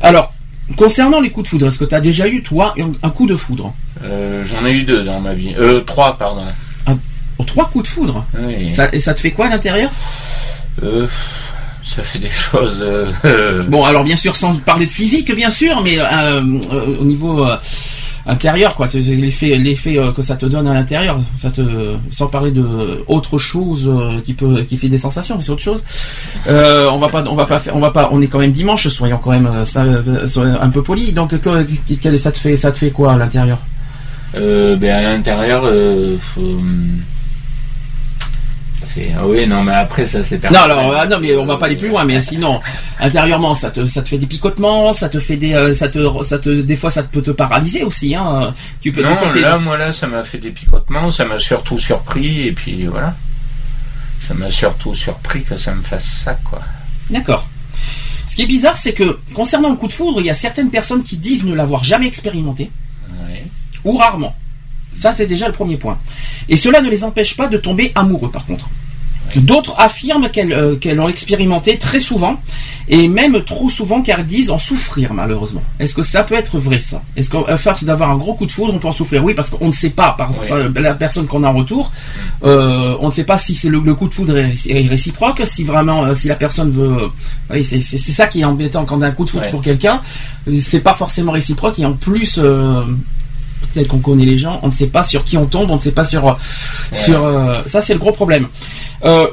Alors 0.01 0.35
concernant 0.77 1.21
les 1.21 1.31
coups 1.31 1.45
de 1.45 1.49
foudre, 1.49 1.67
est-ce 1.69 1.79
que 1.79 1.85
tu 1.85 1.95
as 1.95 2.01
déjà 2.01 2.27
eu 2.29 2.43
toi 2.43 2.75
un, 2.79 2.93
un 3.03 3.11
coup 3.11 3.27
de 3.27 3.37
foudre 3.37 3.73
Euh, 4.05 4.45
J'en 4.45 4.65
ai 4.67 4.73
eu 4.73 4.83
deux 4.85 5.03
dans 5.05 5.21
ma 5.21 5.35
vie. 5.35 5.55
Euh, 5.59 5.81
trois, 5.81 6.17
pardon. 6.19 6.43
Oh, 6.89 7.45
Trois 7.47 7.69
coups 7.71 7.85
de 7.85 7.89
foudre 7.95 8.25
Oui. 8.39 8.71
ça, 8.71 8.89
Et 8.93 8.99
ça 9.01 9.15
te 9.15 9.21
fait 9.21 9.31
quoi 9.33 9.47
à 9.47 9.49
l'intérieur 9.51 9.91
Euh, 10.83 11.07
ça 11.85 12.03
fait 12.03 12.19
des 12.19 12.31
choses. 12.31 12.79
euh, 12.81 13.13
euh, 13.25 13.63
Bon, 13.65 13.85
alors 13.85 14.05
bien 14.05 14.17
sûr, 14.17 14.37
sans 14.37 14.57
parler 14.57 14.87
de 14.87 14.91
physique, 14.91 15.35
bien 15.35 15.51
sûr, 15.51 15.83
mais 15.83 15.99
au 16.01 17.05
niveau 17.05 17.47
intérieur, 18.27 18.75
quoi, 18.75 18.89
c'est 18.89 19.01
l'effet, 19.01 19.57
l'effet 19.57 19.99
euh, 19.99 20.13
que 20.13 20.23
ça 20.23 20.37
te 20.37 20.47
donne 20.47 20.67
à 20.67 20.75
l'intérieur, 20.75 21.19
ça 21.37 21.51
te, 21.51 21.63
sans 22.11 22.27
parler 22.27 22.51
de 22.51 23.05
autre 23.07 23.39
chose 23.39 23.87
euh, 23.87 24.21
qui 24.25 24.33
peut, 24.33 24.63
qui 24.63 24.77
fait 24.77 24.89
des 24.89 24.99
sensations, 24.99 25.37
mais 25.37 25.43
c'est 25.43 25.51
autre 25.51 25.63
chose. 25.63 25.85
Euh, 26.49 26.89
on 26.91 26.99
va 26.99 27.09
pas, 27.09 27.25
on 27.29 27.35
va 27.35 27.47
pas 27.47 27.59
faire, 27.59 27.77
on 27.77 27.81
va 27.81 27.91
pas, 27.91 28.09
on 28.13 28.23
est 28.23 28.27
quand 28.27 28.39
même 28.39 28.53
dimanche, 28.53 28.89
soyons 28.89 29.19
quand 29.19 29.31
même 29.31 29.65
ça, 29.65 29.83
un 29.83 30.71
peu 30.71 30.83
poli. 30.83 31.13
Donc, 31.13 31.33
ça 31.33 32.33
te 32.33 32.39
fait, 32.39 32.57
ça 32.57 32.73
te 32.73 32.79
fait 32.79 32.91
quoi 32.91 33.13
à 33.13 33.17
l'intérieur? 33.17 33.59
Ben 34.35 34.85
à 34.85 35.03
l'intérieur, 35.03 35.65
fait. 38.95 39.13
Ah 39.19 39.27
oui, 39.27 39.47
non, 39.47 39.63
mais 39.63 39.75
après 39.75 40.07
ça 40.07 40.23
c'est 40.23 40.43
Non, 40.51 40.59
alors, 40.61 40.95
ah, 40.95 41.07
non, 41.07 41.19
mais 41.21 41.37
on 41.37 41.45
va 41.47 41.57
pas 41.57 41.67
aller 41.67 41.77
plus 41.77 41.89
loin. 41.89 42.05
Mais 42.05 42.21
sinon, 42.21 42.61
intérieurement, 43.01 43.55
ça 43.55 43.71
te, 43.71 43.85
ça 43.85 44.03
te 44.03 44.09
fait 44.09 44.19
des 44.19 44.27
picotements, 44.27 44.93
ça 44.93 45.09
te 45.09 45.19
fait 45.19 45.37
des, 45.37 45.53
euh, 45.55 45.75
ça 45.75 45.89
te, 45.89 46.23
ça 46.23 46.39
te, 46.39 46.61
des 46.63 46.77
fois, 46.77 46.91
ça 46.91 47.03
peut 47.03 47.23
te 47.23 47.31
paralyser 47.31 47.83
aussi. 47.85 48.15
Hein. 48.15 48.55
Tu 48.81 48.93
peux. 48.93 49.03
Non, 49.03 49.11
là, 49.35 49.59
moi 49.59 49.77
là, 49.77 49.93
ça 49.93 50.07
m'a 50.07 50.23
fait 50.25 50.39
des 50.39 50.51
picotements, 50.51 51.11
ça 51.11 51.25
m'a 51.25 51.39
surtout 51.39 51.79
surpris 51.79 52.49
et 52.49 52.53
puis 52.53 52.85
voilà. 52.87 53.15
Ça 54.27 54.35
m'a 54.35 54.51
surtout 54.51 54.95
surpris 54.95 55.43
que 55.43 55.57
ça 55.57 55.75
me 55.75 55.83
fasse 55.83 56.23
ça, 56.25 56.35
quoi. 56.45 56.61
D'accord. 57.11 57.47
Ce 58.27 58.37
qui 58.37 58.43
est 58.43 58.47
bizarre, 58.47 58.77
c'est 58.77 58.95
que 58.95 59.19
concernant 59.35 59.69
le 59.69 59.77
coup 59.77 59.87
de 59.87 59.93
foudre, 59.93 60.21
il 60.21 60.27
y 60.27 60.31
a 60.31 60.35
certaines 60.35 60.71
personnes 60.71 61.03
qui 61.03 61.17
disent 61.19 61.45
ne 61.45 61.55
l'avoir 61.55 61.85
jamais 61.85 62.07
expérimenté 62.07 62.71
Ouais. 63.29 63.45
ou 63.85 63.97
rarement. 63.97 64.35
Ça, 64.95 65.13
c'est 65.13 65.27
déjà 65.27 65.47
le 65.47 65.53
premier 65.53 65.77
point. 65.77 65.99
Et 66.49 66.57
cela 66.57 66.81
ne 66.81 66.89
les 66.89 67.05
empêche 67.05 67.37
pas 67.37 67.49
de 67.49 67.59
tomber 67.59 67.93
amoureux, 67.95 68.31
par 68.31 68.47
contre. 68.47 68.69
D'autres 69.37 69.75
affirment 69.79 70.29
qu'elles 70.31 70.53
euh, 70.53 70.77
qu'elles 70.77 70.97
l'ont 70.97 71.09
expérimenté 71.09 71.79
très 71.79 72.01
souvent, 72.01 72.41
et 72.89 73.09
même 73.09 73.43
trop 73.43 73.69
souvent, 73.69 74.03
car 74.03 74.21
elles 74.21 74.27
disent 74.27 74.51
en 74.51 74.59
souffrir, 74.59 75.13
malheureusement. 75.13 75.63
Est-ce 75.81 75.95
que 75.95 76.03
ça 76.03 76.23
peut 76.23 76.35
être 76.35 76.59
vrai, 76.59 76.79
ça? 76.79 77.03
Est-ce 77.17 77.31
qu'à 77.31 77.57
force 77.57 77.85
d'avoir 77.85 78.11
un 78.11 78.17
gros 78.17 78.35
coup 78.35 78.47
de 78.47 78.53
foudre, 78.53 78.75
on 78.75 78.79
peut 78.79 78.89
en 78.89 78.93
souffrir? 78.93 79.25
Oui, 79.25 79.35
parce 79.35 79.51
qu'on 79.51 79.69
ne 79.69 79.73
sait 79.73 79.91
pas, 79.91 80.15
par, 80.17 80.31
Oui. 80.41 80.49
par 80.49 80.83
la 80.83 80.95
personne 80.95 81.27
qu'on 81.27 81.43
a 81.45 81.49
en 81.49 81.55
retour, 81.55 81.91
euh, 82.45 82.97
on 83.01 83.07
ne 83.07 83.13
sait 83.13 83.25
pas 83.25 83.39
si 83.39 83.55
c'est 83.55 83.69
le, 83.71 83.81
le 83.81 83.95
coup 83.95 84.09
de 84.09 84.15
foudre 84.15 84.37
est, 84.37 84.89
réciproque, 84.89 85.43
si 85.45 85.65
vraiment, 85.65 86.05
euh, 86.05 86.15
si 86.15 86.29
la 86.29 86.37
personne 86.37 86.71
veut... 86.71 87.11
Oui, 87.51 87.65
c'est 87.65 87.81
ça 87.81 88.27
qui 88.27 88.41
est 88.41 88.45
embêtant 88.45 88.85
quand 88.85 88.99
on 88.99 89.03
a 89.03 89.09
un 89.09 89.13
coup 89.13 89.25
de 89.25 89.31
foudre 89.31 89.51
pour 89.51 89.63
quelqu'un, 89.63 90.01
euh, 90.49 90.57
c'est 90.61 90.81
pas 90.81 90.95
forcément 90.95 91.33
réciproque, 91.33 91.79
et 91.79 91.85
en 91.87 91.95
plus... 91.95 92.41
peut-être 93.75 93.89
qu'on 93.89 93.99
connaît 93.99 94.25
les 94.25 94.39
gens, 94.39 94.61
on 94.63 94.69
ne 94.69 94.73
sait 94.73 94.87
pas 94.87 95.03
sur 95.03 95.25
qui 95.25 95.37
on 95.37 95.47
tombe, 95.47 95.71
on 95.71 95.77
ne 95.77 95.81
sait 95.81 95.93
pas 95.93 96.05
sur 96.05 96.29
euh, 96.29 96.35
sur 96.93 97.25
euh, 97.25 97.63
ça 97.67 97.81
c'est 97.83 97.93
le 97.93 97.99
gros 97.99 98.13
problème. 98.13 98.47
Euh, 99.05 99.27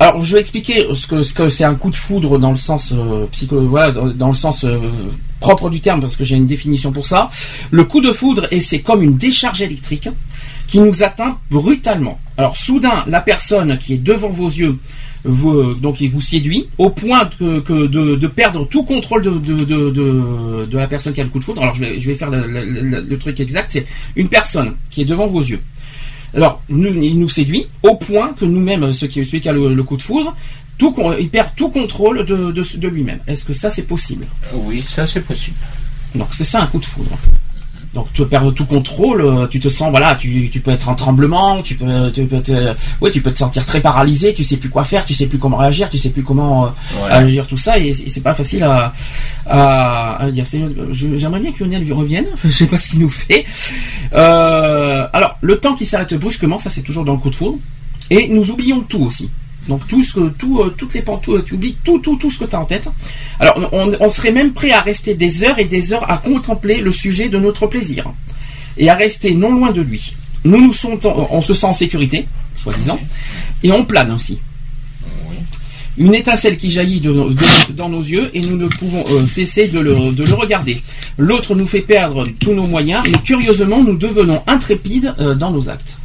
alors 0.00 0.24
je 0.24 0.34
vais 0.34 0.40
expliquer 0.40 0.86
ce 0.94 1.06
que 1.06 1.22
ce 1.22 1.32
que 1.32 1.48
c'est 1.48 1.64
un 1.64 1.76
coup 1.76 1.90
de 1.90 1.96
foudre 1.96 2.38
dans 2.38 2.50
le 2.50 2.56
sens 2.56 2.92
euh, 2.92 3.26
psycho 3.30 3.60
voilà 3.60 3.92
dans, 3.92 4.06
dans 4.06 4.28
le 4.28 4.34
sens 4.34 4.64
euh, 4.64 4.78
propre 5.40 5.70
du 5.70 5.80
terme 5.80 6.00
parce 6.00 6.16
que 6.16 6.24
j'ai 6.24 6.36
une 6.36 6.46
définition 6.46 6.90
pour 6.90 7.06
ça. 7.06 7.30
Le 7.70 7.84
coup 7.84 8.00
de 8.00 8.12
foudre 8.12 8.48
et 8.50 8.60
c'est 8.60 8.80
comme 8.80 9.02
une 9.02 9.16
décharge 9.16 9.62
électrique 9.62 10.08
qui 10.66 10.80
nous 10.80 11.02
atteint 11.02 11.38
brutalement. 11.50 12.18
Alors 12.36 12.56
soudain 12.56 13.04
la 13.06 13.20
personne 13.20 13.78
qui 13.78 13.94
est 13.94 13.98
devant 13.98 14.30
vos 14.30 14.48
yeux 14.48 14.78
vous, 15.24 15.74
donc 15.74 16.00
il 16.00 16.10
vous 16.10 16.20
séduit 16.20 16.66
au 16.78 16.90
point 16.90 17.24
que, 17.38 17.60
que 17.60 17.86
de, 17.86 18.16
de 18.16 18.26
perdre 18.26 18.66
tout 18.68 18.82
contrôle 18.84 19.22
de, 19.22 19.30
de, 19.30 19.64
de, 20.66 20.76
la 20.76 20.86
personne 20.86 21.12
qui 21.12 21.20
a 21.20 21.24
le 21.24 21.30
coup 21.30 21.38
de 21.38 21.44
foudre. 21.44 21.62
Alors 21.62 21.74
je 21.74 21.80
vais, 21.80 21.98
je 22.00 22.08
vais 22.08 22.14
faire 22.14 22.30
le, 22.30 22.46
le- 22.46 22.64
le- 22.64 23.00
le 23.00 23.18
truc 23.18 23.40
exact, 23.40 23.70
c'est 23.72 23.86
une 24.16 24.28
personne 24.28 24.74
qui 24.90 25.02
est 25.02 25.06
devant 25.06 25.26
vos 25.26 25.40
yeux. 25.40 25.60
Alors 26.34 26.62
nous, 26.68 26.88
il 27.02 27.18
nous 27.18 27.28
séduit 27.28 27.66
au 27.82 27.96
point 27.96 28.32
que 28.32 28.44
nous-mêmes, 28.44 28.92
celui 28.92 29.40
qui 29.40 29.48
a 29.48 29.52
le, 29.52 29.82
coup 29.82 29.96
de 29.96 30.02
foudre, 30.02 30.34
tout, 30.78 30.94
il 31.20 31.28
perd 31.28 31.54
tout 31.56 31.68
contrôle 31.70 32.24
de, 32.26 32.50
de, 32.50 32.76
de 32.78 32.88
lui-même. 32.88 33.20
Est-ce 33.26 33.44
que 33.44 33.52
ça 33.52 33.70
c'est 33.70 33.86
possible? 33.86 34.26
Oui, 34.52 34.82
ça 34.86 35.06
c'est 35.06 35.20
possible. 35.20 35.56
Donc 36.14 36.28
c'est 36.32 36.44
ça 36.44 36.62
un 36.62 36.66
coup 36.66 36.80
de 36.80 36.84
foudre. 36.84 37.16
Donc 37.94 38.08
tu 38.12 38.24
perds 38.26 38.52
tout 38.54 38.66
contrôle, 38.66 39.20
euh, 39.20 39.46
tu 39.46 39.60
te 39.60 39.68
sens 39.68 39.90
voilà, 39.90 40.16
tu, 40.16 40.50
tu 40.50 40.60
peux 40.60 40.72
être 40.72 40.88
en 40.88 40.96
tremblement, 40.96 41.62
tu 41.62 41.76
peux 41.76 42.10
tu 42.12 42.24
peux 42.26 42.40
te 42.42 42.74
ouais, 43.00 43.10
tu 43.12 43.22
peux 43.22 43.32
te 43.32 43.38
sentir 43.38 43.64
très 43.64 43.80
paralysé, 43.80 44.34
tu 44.34 44.42
sais 44.42 44.56
plus 44.56 44.68
quoi 44.68 44.82
faire, 44.82 45.04
tu 45.04 45.14
sais 45.14 45.26
plus 45.26 45.38
comment 45.38 45.56
réagir, 45.58 45.88
tu 45.90 45.96
sais 45.98 46.10
plus 46.10 46.24
comment 46.24 46.66
euh, 46.66 46.68
Voilà. 46.98 47.14
agir 47.18 47.46
tout 47.46 47.56
ça 47.56 47.78
et, 47.78 47.92
c'est- 47.94 48.08
c'est 48.08 48.20
pas 48.22 48.34
facile 48.34 48.64
à 48.64 48.92
à, 49.46 50.22
à 50.24 50.30
dire. 50.30 50.44
J'aimerais 50.92 51.38
bien 51.40 51.52
que 51.52 51.62
Lionel 51.62 51.84
lui 51.84 51.92
revienne, 51.92 52.26
je 52.44 52.50
sais 52.50 52.66
pas 52.66 52.78
ce 52.78 52.88
qu'il 52.88 52.98
nous 53.00 53.10
fait. 53.10 53.44
Euh, 54.14 55.06
alors 55.12 55.36
le 55.40 55.58
temps 55.58 55.74
qui 55.74 55.86
s'arrête 55.86 56.14
brusquement, 56.14 56.58
ça 56.58 56.70
c'est 56.70 56.82
toujours 56.82 57.04
dans 57.04 57.12
le 57.12 57.18
coup 57.18 57.30
de 57.30 57.36
foudre 57.36 57.58
et 58.10 58.28
nous 58.28 58.50
oublions 58.50 58.80
tout 58.80 59.02
aussi. 59.04 59.30
Donc 59.68 59.86
tout 59.88 60.02
ce 60.02 60.12
que 60.14 60.28
tout 60.28 60.60
euh, 60.60 60.74
toutes 60.76 60.92
les 60.94 61.02
pantoufles, 61.02 61.42
tu 61.44 61.54
oublies 61.54 61.76
tout 61.84 61.98
tout 61.98 62.16
tout 62.16 62.30
ce 62.30 62.38
que 62.38 62.44
tu 62.44 62.54
as 62.54 62.60
en 62.60 62.64
tête. 62.66 62.88
Alors 63.40 63.68
on, 63.72 63.92
on 63.98 64.08
serait 64.08 64.32
même 64.32 64.52
prêt 64.52 64.70
à 64.72 64.80
rester 64.80 65.14
des 65.14 65.42
heures 65.44 65.58
et 65.58 65.64
des 65.64 65.92
heures 65.92 66.10
à 66.10 66.18
contempler 66.18 66.80
le 66.80 66.90
sujet 66.90 67.28
de 67.28 67.38
notre 67.38 67.66
plaisir 67.66 68.04
et 68.76 68.90
à 68.90 68.94
rester 68.94 69.34
non 69.34 69.52
loin 69.52 69.70
de 69.72 69.80
lui. 69.80 70.16
Nous 70.44 70.60
nous 70.60 70.72
sentons, 70.72 71.26
on 71.30 71.40
se 71.40 71.54
sent 71.54 71.66
en 71.66 71.72
sécurité, 71.72 72.26
soi-disant, 72.56 73.00
et 73.62 73.72
on 73.72 73.84
plane 73.86 74.10
aussi. 74.12 74.38
Une 75.96 76.12
étincelle 76.14 76.58
qui 76.58 76.70
jaillit 76.70 77.00
de- 77.00 77.12
de- 77.12 77.72
dans 77.72 77.88
nos 77.88 78.00
yeux 78.02 78.28
et 78.34 78.40
nous 78.40 78.56
ne 78.56 78.66
pouvons 78.66 79.04
euh, 79.08 79.26
cesser 79.26 79.68
de 79.68 79.78
le, 79.78 80.10
de 80.12 80.24
le 80.24 80.34
regarder. 80.34 80.82
L'autre 81.18 81.54
nous 81.54 81.68
fait 81.68 81.82
perdre 81.82 82.26
tous 82.40 82.52
nos 82.52 82.66
moyens, 82.66 83.04
mais 83.06 83.16
curieusement 83.24 83.82
nous 83.82 83.96
devenons 83.96 84.42
intrépides 84.48 85.14
euh, 85.20 85.36
dans 85.36 85.52
nos 85.52 85.68
actes. 85.68 85.98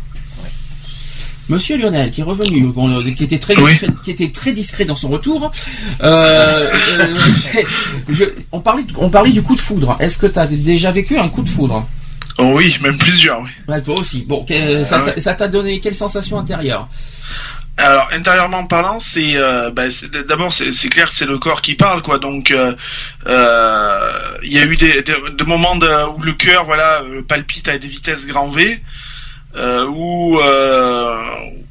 Monsieur 1.50 1.78
Lionel, 1.78 2.12
qui 2.12 2.22
est 2.22 2.24
revenu, 2.24 2.72
qui 3.16 3.24
était 3.24 3.40
très 3.40 3.56
Oui. 3.58 3.72
discret, 3.72 3.88
qui 4.04 4.12
était 4.12 4.30
très 4.30 4.52
discret 4.52 4.86
dans 4.86 4.96
son 4.96 5.10
retour, 5.10 5.52
euh, 6.04 6.70
euh, 7.00 7.16
je- 8.10 8.24
on 8.52 8.62
parlait, 8.62 8.86
on 8.98 9.10
parlait 9.10 9.32
du 9.32 9.42
coup 9.42 9.56
de 9.56 9.60
foudre. 9.62 9.98
Est-ce 10.00 10.18
que 10.20 10.28
tu 10.28 10.38
as 10.40 10.46
déjà 10.48 10.92
vécu 10.92 11.18
un 11.18 11.28
coup 11.28 11.42
de 11.42 11.50
foudre? 11.50 11.88
Oh 12.38 12.52
oui, 12.56 12.78
même 12.82 12.98
plusieurs, 12.98 13.42
oui. 13.42 13.50
Ouais, 13.68 13.82
toi 13.82 14.00
aussi. 14.00 14.24
Bon, 14.28 14.46
que- 14.46 14.84
ça 14.84 15.02
Ah 15.06 15.12
t'a- 15.12 15.22
ça 15.22 15.34
t'a 15.34 15.48
donné 15.48 15.80
quelle 15.80 15.96
sensation 15.96 16.38
intérieure? 16.40 16.88
Alors 17.78 18.10
intérieurement 18.12 18.66
parlant, 18.66 19.00
c'est 19.00 19.38
euh, 19.38 19.72
bah, 19.72 19.90
c'est- 19.90 20.12
d'abord 20.28 20.52
c'est 20.52 20.90
clair 20.90 21.06
que 21.08 21.14
c'est 21.14 21.26
le 21.26 21.38
corps 21.40 21.62
qui 21.62 21.76
parle 21.76 22.02
quoi. 22.02 22.20
Donc 22.20 22.52
euh, 22.52 22.74
euh, 23.28 24.12
il 24.44 24.52
y 24.52 24.60
a 24.60 24.66
eu 24.66 24.76
des, 24.76 25.02
des, 25.02 25.16
des 25.38 25.44
moments 25.46 25.76
de- 25.78 26.10
où 26.18 26.22
le 26.22 26.34
cœur 26.34 26.66
voilà 26.66 27.02
euh, 27.04 27.22
palpite 27.22 27.68
à 27.70 27.78
des 27.78 27.88
vitesses 27.88 28.26
grand 28.26 28.50
V, 28.50 28.74
euh, 28.74 28.78
où, 29.56 30.40
euh, 30.40 31.18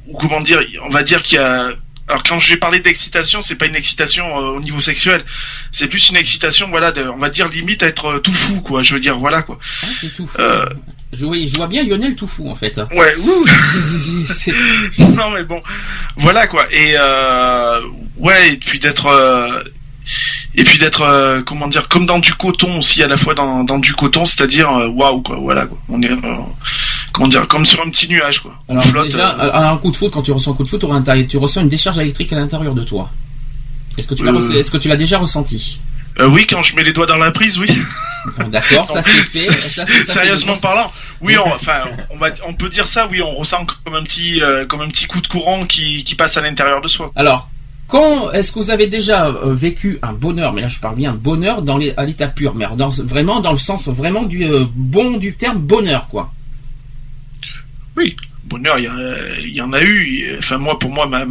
où, 0.07 0.17
comment 0.17 0.41
dire, 0.41 0.61
on 0.85 0.89
va 0.89 1.03
dire 1.03 1.23
qu'il 1.23 1.37
y 1.37 1.41
a 1.41 1.69
alors 2.09 2.23
quand 2.23 2.39
je 2.39 2.51
vais 2.51 2.57
parler 2.57 2.79
d'excitation, 2.79 3.43
c'est 3.43 3.53
pas 3.53 3.67
une 3.67 3.75
excitation 3.75 4.25
euh, 4.25 4.57
au 4.57 4.59
niveau 4.59 4.81
sexuel, 4.81 5.23
c'est 5.71 5.85
plus 5.87 6.09
une 6.09 6.15
excitation 6.17 6.67
voilà 6.67 6.91
de, 6.91 7.03
on 7.03 7.17
va 7.17 7.29
dire 7.29 7.47
limite 7.47 7.83
à 7.83 7.85
être 7.87 8.05
euh, 8.15 8.19
tout 8.19 8.33
fou 8.33 8.61
quoi. 8.61 8.81
Je 8.81 8.95
veux 8.95 8.99
dire 8.99 9.19
voilà 9.19 9.43
quoi. 9.43 9.59
Ah, 9.83 9.87
tout 10.15 10.25
fou. 10.25 10.41
Euh, 10.41 10.65
Je, 11.13 11.23
oui, 11.25 11.47
je 11.47 11.55
vois 11.55 11.67
bien 11.67 11.83
Lionel 11.83 12.15
tout 12.15 12.27
fou 12.27 12.49
en 12.49 12.55
fait. 12.55 12.81
Ouais, 12.95 13.15
ouh. 13.17 13.45
Non 15.15 15.29
mais 15.29 15.43
bon, 15.43 15.61
voilà 16.17 16.47
quoi. 16.47 16.65
Et 16.71 16.95
euh, 16.97 17.79
ouais, 18.17 18.53
et 18.53 18.57
puis 18.57 18.79
d'être 18.79 19.05
euh, 19.05 19.63
et 20.55 20.63
puis 20.63 20.79
d'être 20.79 21.01
euh, 21.01 21.41
comment 21.43 21.67
dire 21.67 21.87
comme 21.87 22.05
dans 22.05 22.19
du 22.19 22.33
coton 22.33 22.79
aussi 22.79 23.03
à 23.03 23.07
la 23.07 23.17
fois 23.17 23.33
dans, 23.35 23.63
dans 23.63 23.77
du 23.77 23.93
coton, 23.93 24.25
c'est-à-dire 24.25 24.69
euh, 24.69 24.87
waouh 24.87 25.21
quoi. 25.21 25.37
Voilà 25.37 25.65
quoi. 25.67 25.77
On 25.89 26.01
est 26.01 26.09
euh, 26.09 26.17
comment 27.11 27.27
dire, 27.27 27.47
comme 27.47 27.65
sur 27.65 27.81
un 27.81 27.89
petit 27.89 28.09
nuage 28.09 28.39
quoi. 28.39 28.53
On 28.67 28.73
Alors 28.73 28.85
flotte, 28.85 29.05
déjà, 29.11 29.35
euh, 29.39 29.51
à 29.51 29.69
un 29.69 29.77
coup 29.77 29.91
de 29.91 29.95
foot, 29.97 30.11
quand 30.11 30.21
tu 30.23 30.31
ressens 30.31 30.51
un 30.51 30.53
coup 30.55 30.63
de 30.63 30.69
foot, 30.69 30.79
tu 30.79 30.85
auras 30.85 30.97
un- 30.97 31.23
tu 31.23 31.37
ressens 31.37 31.61
une 31.61 31.69
décharge 31.69 31.99
électrique 31.99 32.33
à 32.33 32.35
l'intérieur 32.37 32.73
de 32.73 32.83
toi. 32.83 33.09
Est-ce 33.97 34.07
que 34.07 34.15
tu 34.15 34.23
l'as 34.23 34.31
est-ce 34.57 34.71
que 34.71 34.77
tu 34.77 34.87
l'as 34.87 34.95
déjà 34.95 35.17
ressenti? 35.17 35.79
Oui, 36.19 36.45
quand 36.47 36.63
je 36.63 36.75
mets 36.75 36.83
les 36.83 36.91
doigts 36.91 37.05
dans 37.05 37.17
la 37.17 37.31
prise, 37.31 37.57
oui. 37.59 37.67
Bon, 38.37 38.47
D'accord, 38.49 38.89
ça 38.89 39.01
c'est 39.03 39.11
fait. 39.23 39.61
ça, 39.61 39.85
ça, 39.85 40.13
Sérieusement 40.13 40.57
parlant, 40.57 40.91
oui, 41.21 41.37
on, 41.37 41.53
enfin, 41.53 41.83
on 42.09 42.17
va, 42.17 42.29
on 42.45 42.53
peut 42.53 42.67
dire 42.67 42.87
ça, 42.87 43.07
oui, 43.09 43.21
on 43.21 43.35
ressent 43.35 43.65
comme 43.85 43.95
un 43.95 44.03
petit, 44.03 44.41
comme 44.67 44.81
un 44.81 44.89
petit 44.89 45.05
coup 45.05 45.21
de 45.21 45.27
courant 45.27 45.65
qui, 45.65 46.03
qui 46.03 46.15
passe 46.15 46.35
à 46.35 46.41
l'intérieur 46.41 46.81
de 46.81 46.87
soi. 46.89 47.11
Alors, 47.15 47.49
quand 47.89 48.31
est-ce 48.31 48.51
que 48.51 48.59
vous 48.59 48.69
avez 48.69 48.87
déjà 48.87 49.27
euh, 49.27 49.53
vécu 49.53 49.97
un 50.03 50.13
bonheur, 50.13 50.53
mais 50.53 50.61
là 50.61 50.69
je 50.69 50.79
parle 50.79 50.95
bien 50.95 51.13
bonheur 51.13 51.63
dans 51.63 51.77
les, 51.77 51.93
à 51.97 52.05
l'état 52.05 52.27
pur, 52.27 52.53
mais 52.55 52.65
vraiment 53.03 53.41
dans 53.41 53.51
le 53.51 53.57
sens 53.57 53.89
vraiment 53.89 54.23
du 54.23 54.43
euh, 54.43 54.65
bon 54.73 55.17
du 55.17 55.33
terme 55.33 55.57
bonheur, 55.57 56.07
quoi? 56.07 56.31
Oui, 57.97 58.15
bonheur, 58.45 58.77
il 58.77 58.85
y, 59.55 59.61
en 59.61 59.73
a 59.73 59.81
eu. 59.81 60.37
Enfin, 60.37 60.57
moi, 60.57 60.77
pour 60.79 60.91
moi, 60.91 61.05
ma, 61.07 61.25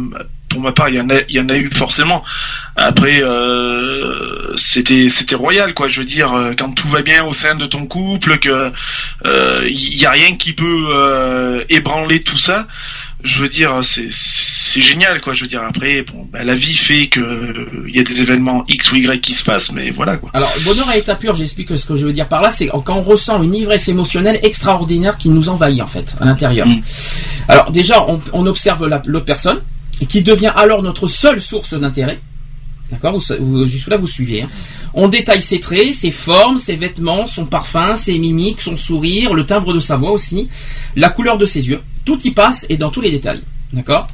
pour 0.49 0.61
ma 0.61 0.71
part, 0.71 0.89
il 0.89 0.95
y 1.29 1.39
en 1.39 1.49
a, 1.49 1.55
eu 1.55 1.71
forcément. 1.73 2.23
Après, 2.75 3.23
euh, 3.23 4.55
c'était, 4.55 5.07
royal, 5.33 5.73
quoi. 5.73 5.87
Je 5.87 6.01
veux 6.01 6.05
dire, 6.05 6.31
quand 6.59 6.71
tout 6.73 6.87
va 6.89 7.01
bien 7.01 7.23
au 7.23 7.33
sein 7.33 7.55
de 7.55 7.65
ton 7.65 7.87
couple, 7.87 8.37
que 8.37 8.71
il 9.65 9.97
y 9.97 10.05
a 10.05 10.11
rien 10.11 10.35
qui 10.35 10.53
peut 10.53 11.65
ébranler 11.69 12.21
tout 12.21 12.37
ça. 12.37 12.67
Je 13.21 13.41
veux 13.41 13.49
dire, 13.49 13.81
c'est, 13.83 14.09
génial, 14.79 15.19
quoi. 15.19 15.33
Je 15.33 15.41
veux 15.41 15.47
dire, 15.47 15.61
après, 15.63 16.03
bon, 16.03 16.25
bah, 16.31 16.43
la 16.45 16.55
vie 16.55 16.73
fait 16.73 17.07
que 17.07 17.19
euh, 17.19 17.85
il 17.89 17.95
y 17.95 17.99
a 17.99 18.03
des 18.03 18.21
événements 18.21 18.63
X 18.69 18.91
ou 18.91 18.95
Y 18.95 19.19
qui 19.19 19.33
se 19.33 19.43
passent, 19.43 19.71
mais 19.73 19.91
voilà, 19.91 20.15
quoi. 20.17 20.29
Alors, 20.33 20.53
bonheur 20.63 20.87
à 20.87 20.95
état 20.97 21.15
pur, 21.15 21.35
j'explique 21.35 21.77
ce 21.77 21.85
que 21.85 21.97
je 21.97 22.05
veux 22.05 22.13
dire 22.13 22.27
par 22.29 22.41
là, 22.41 22.49
c'est 22.49 22.67
quand 22.85 22.95
on 22.95 23.01
ressent 23.01 23.43
une 23.43 23.53
ivresse 23.55 23.89
émotionnelle 23.89 24.39
extraordinaire 24.41 25.17
qui 25.17 25.29
nous 25.29 25.49
envahit 25.49 25.81
en 25.81 25.87
fait 25.87 26.15
à 26.21 26.25
l'intérieur. 26.25 26.65
Mm. 26.67 26.81
Alors 27.49 27.71
déjà, 27.71 28.05
on, 28.07 28.21
on 28.31 28.45
observe 28.45 28.87
la- 28.87 29.01
l'autre 29.05 29.25
personne 29.25 29.59
qui 30.07 30.21
devient 30.21 30.53
alors 30.55 30.81
notre 30.81 31.07
seule 31.07 31.41
source 31.41 31.73
d'intérêt. 31.73 32.19
D'accord? 32.91 33.19
Jusque-là, 33.65 33.97
vous 33.97 34.07
suivez. 34.07 34.43
hein. 34.43 34.49
On 34.93 35.09
détaille 35.09 35.41
ses 35.41 35.59
traits, 35.59 35.93
ses 35.93 36.09
formes, 36.09 36.57
ses 36.57 36.75
vêtements, 36.75 37.27
son 37.27 37.45
parfum, 37.45 37.95
ses 37.95 38.17
mimiques, 38.17 38.61
son 38.61 38.75
sourire, 38.77 39.33
le 39.33 39.45
timbre 39.45 39.73
de 39.73 39.79
sa 39.79 39.97
voix 39.97 40.11
aussi, 40.11 40.47
la 40.95 41.09
couleur 41.09 41.37
de 41.37 41.45
ses 41.45 41.67
yeux. 41.67 41.81
Tout 42.09 42.19
y 42.27 42.31
passe 42.31 42.65
et 42.69 42.77
dans 42.77 42.89
tous 42.89 43.01
les 43.01 43.11
détails. 43.11 43.41
D'accord 43.71 44.07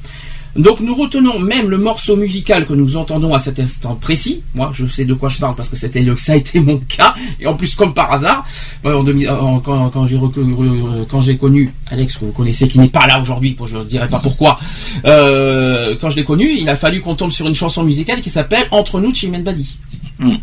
donc 0.58 0.80
nous 0.80 0.96
retenons 0.96 1.38
même 1.38 1.70
le 1.70 1.78
morceau 1.78 2.16
musical 2.16 2.66
que 2.66 2.72
nous 2.74 2.96
entendons 2.96 3.34
à 3.34 3.40
cet 3.40 3.60
instant 3.60 3.96
précis. 3.96 4.42
Moi, 4.54 4.72
je 4.74 4.86
sais 4.86 5.04
de 5.04 5.14
quoi 5.14 5.28
je 5.28 5.38
parle 5.38 5.54
parce 5.54 5.68
que 5.68 5.75
c'était 5.75 6.02
ça 6.18 6.32
a 6.32 6.36
été 6.38 6.62
mon 6.62 6.78
cas 6.78 7.14
et 7.42 7.46
en 7.46 7.56
plus 7.56 7.75
comme 7.75 7.94
par 7.94 8.10
hasard, 8.14 8.46
en 8.86 9.04
2000 9.04 9.30
en- 9.30 9.60
quand, 9.60 11.22
j'ai 11.22 11.36
connu 11.38 11.74
Alex 11.88 12.16
que 12.18 12.24
vous 12.25 12.32
connaissez 12.32 12.70
qui 12.70 12.80
n'est 12.80 12.88
pas 12.88 13.06
là 13.06 13.20
aujourd'hui, 13.20 13.58
je 13.66 13.78
ne 13.78 13.84
dirai 13.84 14.08
pas 14.08 14.20
pourquoi. 14.20 14.58
euh, 15.04 15.96
quand 16.00 16.10
je 16.10 16.16
l'ai 16.16 16.24
connu, 16.24 16.50
il 16.58 16.70
a 16.70 16.78
fallu 16.78 17.02
qu'on 17.02 17.16
tombe 17.16 17.32
sur 17.32 17.48
une 17.48 17.56
chanson 17.56 17.84
musicale 17.84 18.22
qui 18.22 18.30
s'appelle 18.30 18.66
Entre 18.72 19.02
nous 19.02 19.12
de 19.12 19.16
Chimène 19.18 19.44
Badi. 19.44 19.78
Mm. 20.20 20.36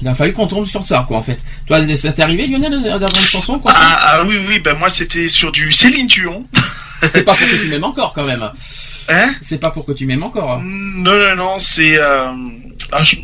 Il 0.00 0.08
a 0.08 0.14
fallu 0.14 0.32
qu'on 0.32 0.46
tombe 0.46 0.66
sur 0.66 0.82
ça 0.86 1.04
quoi 1.06 1.18
en 1.18 1.22
fait. 1.22 1.38
Toi, 1.66 1.78
ça 1.96 2.12
t'est 2.12 2.22
arrivé 2.22 2.46
Lionel 2.46 2.82
d'avoir 2.82 3.10
une 3.16 3.22
chanson 3.26 3.58
quoi 3.58 3.72
Ah, 3.74 4.00
ah 4.18 4.24
oui, 4.24 4.38
oui, 4.46 4.58
ben 4.58 4.76
moi, 4.76 4.90
c'était 4.90 5.28
sur 5.28 5.52
du 5.52 5.70
Céline 5.72 6.06
Dion. 6.08 6.44
C'est 7.08 7.22
pas 7.24 7.34
pour 7.34 7.48
que 7.48 7.56
tu 7.56 7.68
m'aimes 7.68 7.84
encore 7.84 8.12
quand 8.12 8.24
même. 8.24 8.42
Hein 9.08 9.34
C'est 9.42 9.58
pas 9.58 9.70
pour 9.70 9.84
que 9.84 9.92
tu 9.92 10.06
m'aimes 10.06 10.22
encore. 10.22 10.60
Non, 10.62 11.18
non, 11.18 11.36
non, 11.36 11.58
c'est. 11.58 11.98
Euh... 11.98 12.26
ah, 12.90 13.02
je- 13.04 13.16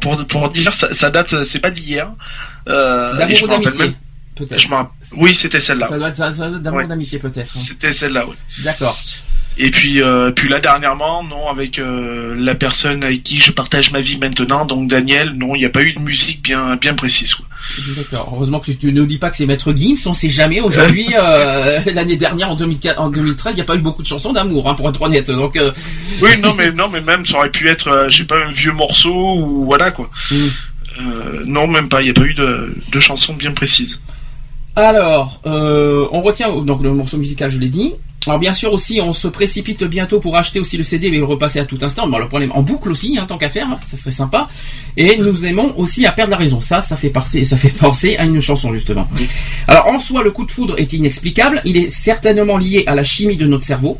pour, 0.00 0.26
pour 0.26 0.48
dire, 0.50 0.74
ça, 0.74 0.92
ça 0.92 1.10
date, 1.10 1.44
c'est 1.44 1.60
pas 1.60 1.70
d'hier. 1.70 2.10
Euh, 2.68 3.16
D'amour 3.16 3.42
ou 3.44 3.46
d'amitié 3.46 3.94
peut-être. 4.34 4.68
me 4.70 4.76
Oui, 5.16 5.34
c'était 5.34 5.60
celle-là. 5.60 5.86
Ça 5.86 5.98
doit 5.98 6.08
être, 6.08 6.20
être 6.20 6.58
d'amour 6.60 6.80
Ouais. 6.80 6.86
d'amitié 6.86 7.18
peut-être. 7.18 7.52
hein. 7.56 7.60
C'était 7.60 7.92
celle-là, 7.92 8.24
oui. 8.28 8.34
D'accord. 8.64 8.98
Et 9.62 9.70
puis, 9.70 10.02
euh, 10.02 10.30
puis 10.30 10.48
là, 10.48 10.58
dernièrement, 10.58 11.22
non, 11.22 11.46
avec 11.48 11.78
euh, 11.78 12.34
la 12.34 12.54
personne 12.54 13.04
avec 13.04 13.22
qui 13.22 13.40
je 13.40 13.52
partage 13.52 13.92
ma 13.92 14.00
vie 14.00 14.16
maintenant, 14.16 14.64
donc 14.64 14.88
Daniel, 14.88 15.34
non, 15.34 15.54
il 15.54 15.58
n'y 15.58 15.66
a 15.66 15.70
pas 15.70 15.82
eu 15.82 15.92
de 15.92 15.98
musique 15.98 16.42
bien, 16.42 16.76
bien 16.76 16.94
précise. 16.94 17.34
Quoi. 17.34 17.44
D'accord. 17.94 18.32
Heureusement 18.34 18.58
que 18.58 18.72
tu, 18.72 18.90
ne 18.90 19.04
dis 19.04 19.18
pas 19.18 19.28
que 19.28 19.36
c'est 19.36 19.44
Maître 19.44 19.74
Gims. 19.76 19.98
On 20.06 20.14
sait 20.14 20.30
jamais. 20.30 20.62
Aujourd'hui, 20.62 21.08
euh, 21.18 21.78
l'année 21.92 22.16
dernière, 22.16 22.48
en, 22.48 22.56
2004, 22.56 22.98
en 22.98 23.10
2013, 23.10 23.52
il 23.52 23.56
n'y 23.56 23.60
a 23.60 23.64
pas 23.64 23.76
eu 23.76 23.80
beaucoup 23.80 24.02
de 24.02 24.06
chansons 24.06 24.32
d'amour, 24.32 24.66
hein, 24.66 24.74
pour 24.74 24.88
être 24.88 25.02
honnête. 25.02 25.30
Donc, 25.30 25.58
euh, 25.58 25.72
Oui, 26.22 26.30
non, 26.42 26.54
mais 26.54 26.72
non, 26.72 26.88
mais 26.88 27.02
même 27.02 27.26
ça 27.26 27.36
aurait 27.36 27.50
pu 27.50 27.68
être, 27.68 27.88
euh, 27.88 28.08
je 28.08 28.16
sais 28.16 28.24
pas, 28.24 28.42
un 28.42 28.52
vieux 28.52 28.72
morceau 28.72 29.36
ou 29.36 29.66
voilà 29.66 29.90
quoi. 29.90 30.10
Mm. 30.30 30.48
Non, 31.44 31.66
même 31.66 31.90
pas. 31.90 32.00
Il 32.00 32.04
n'y 32.06 32.10
a 32.10 32.14
pas 32.14 32.22
eu 32.22 32.34
de, 32.34 32.74
de 32.90 33.00
chansons 33.00 33.34
bien 33.34 33.52
précises. 33.52 34.00
alors, 34.74 35.42
on 35.44 36.22
retient 36.22 36.50
donc 36.62 36.82
le 36.82 36.94
morceau 36.94 37.18
musical, 37.18 37.50
je 37.50 37.58
l'ai 37.58 37.68
dit. 37.68 37.92
Alors 38.26 38.38
bien 38.38 38.52
sûr 38.52 38.70
aussi, 38.74 39.00
on 39.00 39.14
se 39.14 39.28
précipite 39.28 39.82
bientôt 39.84 40.20
pour 40.20 40.36
acheter 40.36 40.60
aussi 40.60 40.76
le 40.76 40.82
CD 40.82 41.06
et 41.06 41.10
le 41.10 41.24
repasser 41.24 41.58
à 41.58 41.64
tout 41.64 41.78
instant. 41.80 42.06
Bon, 42.06 42.18
le 42.18 42.28
problème 42.28 42.52
en 42.52 42.60
boucle 42.60 42.90
aussi, 42.90 43.16
hein, 43.18 43.24
tant 43.26 43.38
qu'à 43.38 43.48
faire, 43.48 43.66
hein, 43.66 43.80
ça 43.86 43.96
serait 43.96 44.10
sympa. 44.10 44.46
Et 44.98 45.16
nous 45.16 45.46
aimons 45.46 45.72
aussi 45.78 46.04
à 46.04 46.12
perdre 46.12 46.32
la 46.32 46.36
raison. 46.36 46.60
Ça, 46.60 46.82
ça 46.82 46.96
fait 46.96 47.08
penser, 47.08 47.46
ça 47.46 47.56
fait 47.56 47.70
penser 47.70 48.16
à 48.18 48.26
une 48.26 48.40
chanson 48.40 48.74
justement. 48.74 49.08
Alors 49.68 49.86
en 49.86 49.98
soi, 49.98 50.22
le 50.22 50.32
coup 50.32 50.44
de 50.44 50.50
foudre 50.50 50.74
est 50.78 50.92
inexplicable. 50.92 51.62
Il 51.64 51.78
est 51.78 51.88
certainement 51.88 52.58
lié 52.58 52.84
à 52.86 52.94
la 52.94 53.02
chimie 53.02 53.38
de 53.38 53.46
notre 53.46 53.64
cerveau. 53.64 53.96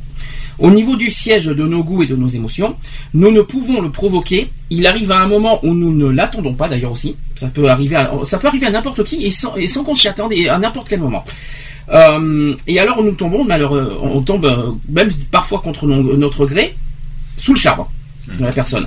Au 0.58 0.70
niveau 0.70 0.96
du 0.96 1.08
siège 1.08 1.46
de 1.46 1.64
nos 1.64 1.82
goûts 1.82 2.02
et 2.02 2.06
de 2.06 2.14
nos 2.14 2.28
émotions, 2.28 2.76
nous 3.14 3.30
ne 3.30 3.40
pouvons 3.40 3.80
le 3.80 3.90
provoquer. 3.90 4.50
Il 4.68 4.86
arrive 4.86 5.10
à 5.12 5.20
un 5.20 5.26
moment 5.26 5.64
où 5.64 5.72
nous 5.72 5.94
ne 5.94 6.10
l'attendons 6.10 6.52
pas 6.52 6.68
d'ailleurs 6.68 6.92
aussi. 6.92 7.16
Ça 7.36 7.46
peut 7.46 7.70
arriver 7.70 7.96
à, 7.96 8.12
ça 8.24 8.36
peut 8.36 8.48
arriver 8.48 8.66
à 8.66 8.70
n'importe 8.70 9.02
qui 9.04 9.24
et 9.24 9.30
sans, 9.30 9.56
et 9.56 9.66
sans 9.66 9.82
qu'on 9.82 9.94
s'y 9.94 10.08
attende 10.08 10.34
et 10.34 10.50
à 10.50 10.58
n'importe 10.58 10.90
quel 10.90 11.00
moment. 11.00 11.24
Euh, 11.88 12.54
et 12.66 12.78
alors 12.78 13.02
nous 13.02 13.12
tombons, 13.12 13.44
malheureux, 13.44 13.98
on 14.02 14.20
tombe 14.22 14.44
euh, 14.44 14.72
même 14.88 15.10
parfois 15.30 15.60
contre 15.60 15.86
no- 15.86 16.16
notre 16.16 16.46
gré 16.46 16.74
sous 17.36 17.54
le 17.54 17.58
charme 17.58 17.86
de 18.38 18.44
la 18.44 18.52
personne. 18.52 18.86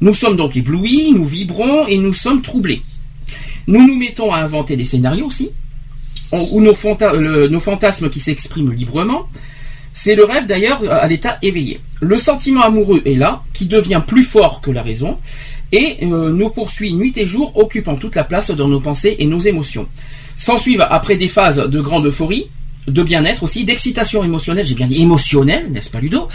Nous 0.00 0.14
sommes 0.14 0.36
donc 0.36 0.56
éblouis, 0.56 1.12
nous 1.12 1.24
vibrons 1.24 1.86
et 1.86 1.96
nous 1.98 2.12
sommes 2.12 2.42
troublés. 2.42 2.82
Nous 3.66 3.84
nous 3.84 3.96
mettons 3.96 4.32
à 4.32 4.38
inventer 4.38 4.76
des 4.76 4.84
scénarios 4.84 5.26
aussi, 5.26 5.50
où 6.32 6.60
nos, 6.60 6.74
fantasmes 6.74 8.08
qui 8.10 8.20
s'expriment 8.20 8.72
librement. 8.72 9.28
C'est 9.92 10.14
le 10.14 10.24
rêve 10.24 10.46
d'ailleurs 10.46 10.82
à 10.88 11.06
l'état 11.06 11.38
éveillé. 11.42 11.80
Le 12.00 12.16
sentiment 12.18 12.62
amoureux 12.62 13.02
est 13.06 13.14
là, 13.14 13.42
qui 13.54 13.66
devient 13.66 14.02
plus 14.06 14.22
fort 14.22 14.60
que 14.60 14.70
la 14.70 14.82
raison, 14.82 15.16
et 15.72 15.96
euh, 16.02 16.30
nous 16.30 16.50
poursuit 16.50 16.92
nuit 16.92 17.12
et 17.16 17.26
jour, 17.26 17.56
occupant 17.56 17.96
toute 17.96 18.14
la 18.14 18.22
place 18.22 18.50
dans 18.50 18.68
nos 18.68 18.78
pensées 18.78 19.16
et 19.18 19.26
nos 19.26 19.38
émotions. 19.40 19.88
S'ensuivent 20.36 20.86
après 20.88 21.16
des 21.16 21.28
phases 21.28 21.56
de 21.58 21.80
grande 21.80 22.06
euphorie, 22.06 22.46
de 22.86 23.02
bien-être 23.02 23.42
aussi, 23.42 23.64
d'excitation 23.64 24.22
émotionnelle, 24.22 24.64
j'ai 24.64 24.74
bien 24.76 24.86
dit 24.86 25.02
émotionnelle, 25.02 25.66
n'est-ce 25.72 25.90
pas 25.90 25.98
Ludo? 25.98 26.28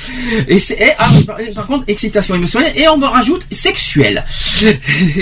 Et, 0.49 0.59
c'est- 0.59 0.95
ah, 0.97 1.09
par, 1.55 1.65
contre, 1.67 1.85
excitation 1.87 2.35
émotionnelle, 2.35 2.73
et 2.75 2.89
on 2.89 2.97
me 2.97 3.05
rajoute 3.07 3.47
sexuelle. 3.51 4.25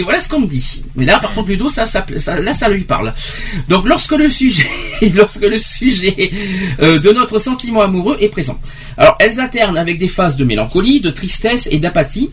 Voilà 0.03 0.19
ce 0.21 0.27
qu'on 0.27 0.39
me 0.39 0.47
dit. 0.47 0.81
Mais 0.95 1.05
là, 1.05 1.19
par 1.19 1.35
contre, 1.35 1.49
Ludo, 1.49 1.69
ça, 1.69 1.85
ça, 1.85 2.03
ça- 2.17 2.39
là, 2.39 2.53
ça 2.53 2.67
lui 2.67 2.83
parle. 2.83 3.13
Donc, 3.67 3.85
lorsque 3.87 4.13
le 4.13 4.27
sujet, 4.27 4.65
lorsque 5.13 5.41
le 5.45 5.59
sujet 5.59 6.31
euh, 6.81 6.97
de 6.97 7.11
notre 7.11 7.37
sentiment 7.37 7.81
amoureux 7.81 8.17
est 8.21 8.29
présent. 8.29 8.59
Alors, 8.97 9.15
elles 9.19 9.39
alternent 9.39 9.77
avec 9.77 9.99
des 9.99 10.07
phases 10.07 10.35
de 10.35 10.45
mélancolie, 10.45 10.99
de 10.99 11.11
tristesse 11.11 11.67
et 11.71 11.77
d'apathie 11.77 12.31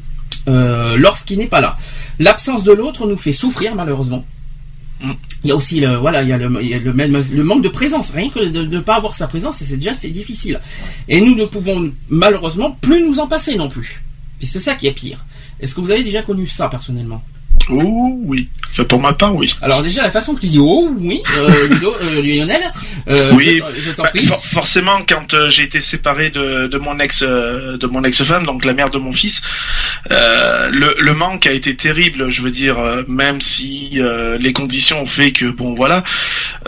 euh, 0.48 0.96
lorsqu'il 0.96 1.36
n'est 1.38 1.46
pas 1.48 1.60
là. 1.60 1.76
L'absence 2.18 2.62
de 2.64 2.72
l'autre 2.72 3.06
nous 3.06 3.18
fait 3.18 3.32
souffrir, 3.32 3.74
malheureusement. 3.74 4.24
Il 5.02 5.48
y 5.48 5.52
a 5.52 5.56
aussi 5.56 5.80
le 5.80 5.96
voilà, 5.96 6.22
le, 6.22 6.48
le 6.48 7.42
manque 7.42 7.62
de 7.62 7.68
présence. 7.68 8.10
Rien 8.10 8.30
que 8.30 8.40
de 8.40 8.62
ne 8.64 8.80
pas 8.80 8.96
avoir 8.96 9.14
sa 9.14 9.26
présence, 9.26 9.56
c'est 9.58 9.76
déjà 9.76 9.92
difficile. 9.94 10.60
Et 11.08 11.20
nous 11.20 11.34
ne 11.34 11.44
pouvons 11.44 11.92
malheureusement 12.08 12.72
plus 12.80 13.02
nous 13.04 13.18
en 13.18 13.26
passer 13.26 13.56
non 13.56 13.68
plus. 13.68 14.02
Et 14.40 14.46
c'est 14.46 14.60
ça 14.60 14.74
qui 14.74 14.86
est 14.86 14.92
pire. 14.92 15.24
Est-ce 15.60 15.74
que 15.74 15.80
vous 15.80 15.90
avez 15.90 16.02
déjà 16.02 16.22
connu 16.22 16.46
ça 16.46 16.68
personnellement? 16.68 17.22
Oh 17.68 18.12
oui. 18.24 18.48
Enfin, 18.70 18.84
pour 18.84 19.00
ma 19.00 19.12
part, 19.12 19.34
oui. 19.34 19.54
Alors 19.60 19.82
déjà 19.82 20.02
la 20.02 20.10
façon 20.10 20.34
que 20.34 20.40
tu 20.40 20.46
dis 20.46 20.58
oh 20.60 20.88
oui, 21.00 21.20
euh, 21.36 21.66
Ludo, 21.70 21.96
euh, 22.00 22.22
Lionel, 22.22 22.60
euh, 23.08 23.32
oui. 23.34 23.60
je, 23.76 23.80
je 23.80 23.90
t'en 23.90 24.04
Bah, 24.04 24.10
prie. 24.10 24.24
for- 24.26 24.44
forcément, 24.44 25.00
quand 25.08 25.34
euh, 25.34 25.50
j'ai 25.50 25.62
été 25.64 25.80
séparé 25.80 26.30
de, 26.30 26.68
de 26.68 26.78
mon 26.78 26.98
ex, 27.00 27.22
euh, 27.22 27.76
de 27.76 27.86
mon 27.88 28.04
ex-femme, 28.04 28.44
donc 28.46 28.64
la 28.64 28.72
mère 28.72 28.88
de 28.90 28.98
mon 28.98 29.12
fils, 29.12 29.40
euh, 30.12 30.68
le, 30.70 30.94
le 30.98 31.14
manque 31.14 31.46
a 31.46 31.52
été 31.52 31.74
terrible. 31.74 32.30
Je 32.30 32.42
veux 32.42 32.50
dire, 32.52 32.78
même 33.08 33.40
si 33.40 33.92
euh, 33.96 34.36
les 34.38 34.52
conditions 34.52 35.02
ont 35.02 35.06
fait 35.06 35.32
que 35.32 35.46
bon, 35.46 35.74
voilà, 35.74 36.04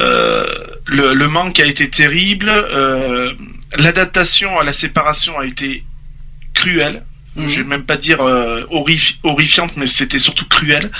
euh, 0.00 0.46
le, 0.86 1.14
le 1.14 1.28
manque 1.28 1.60
a 1.60 1.66
été 1.66 1.88
terrible. 1.90 2.48
euh, 2.50 3.32
L'adaptation 3.76 4.58
à 4.58 4.64
la 4.64 4.72
séparation 4.72 5.38
a 5.38 5.44
été 5.44 5.84
cruelle. 6.54 7.04
Mhm. 7.38 7.48
Je 7.48 7.62
vais 7.62 7.68
même 7.68 7.84
pas 7.84 7.96
dire 7.96 8.20
euh, 8.20 8.64
horrif- 8.70 9.16
horrifiante, 9.22 9.76
mais 9.76 9.86
c'était 9.86 10.18
surtout 10.18 10.46
cruel, 10.46 10.90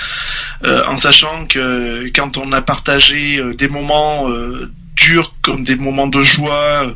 euh, 0.65 0.83
en 0.87 0.97
sachant 0.97 1.45
que 1.45 2.09
quand 2.15 2.37
on 2.37 2.51
a 2.51 2.61
partagé 2.61 3.37
euh, 3.37 3.53
des 3.53 3.67
moments 3.67 4.29
euh, 4.29 4.71
durs 4.95 5.33
comme 5.41 5.63
des 5.63 5.75
moments 5.77 6.07
de 6.07 6.21
joie, 6.23 6.87
euh, 6.87 6.91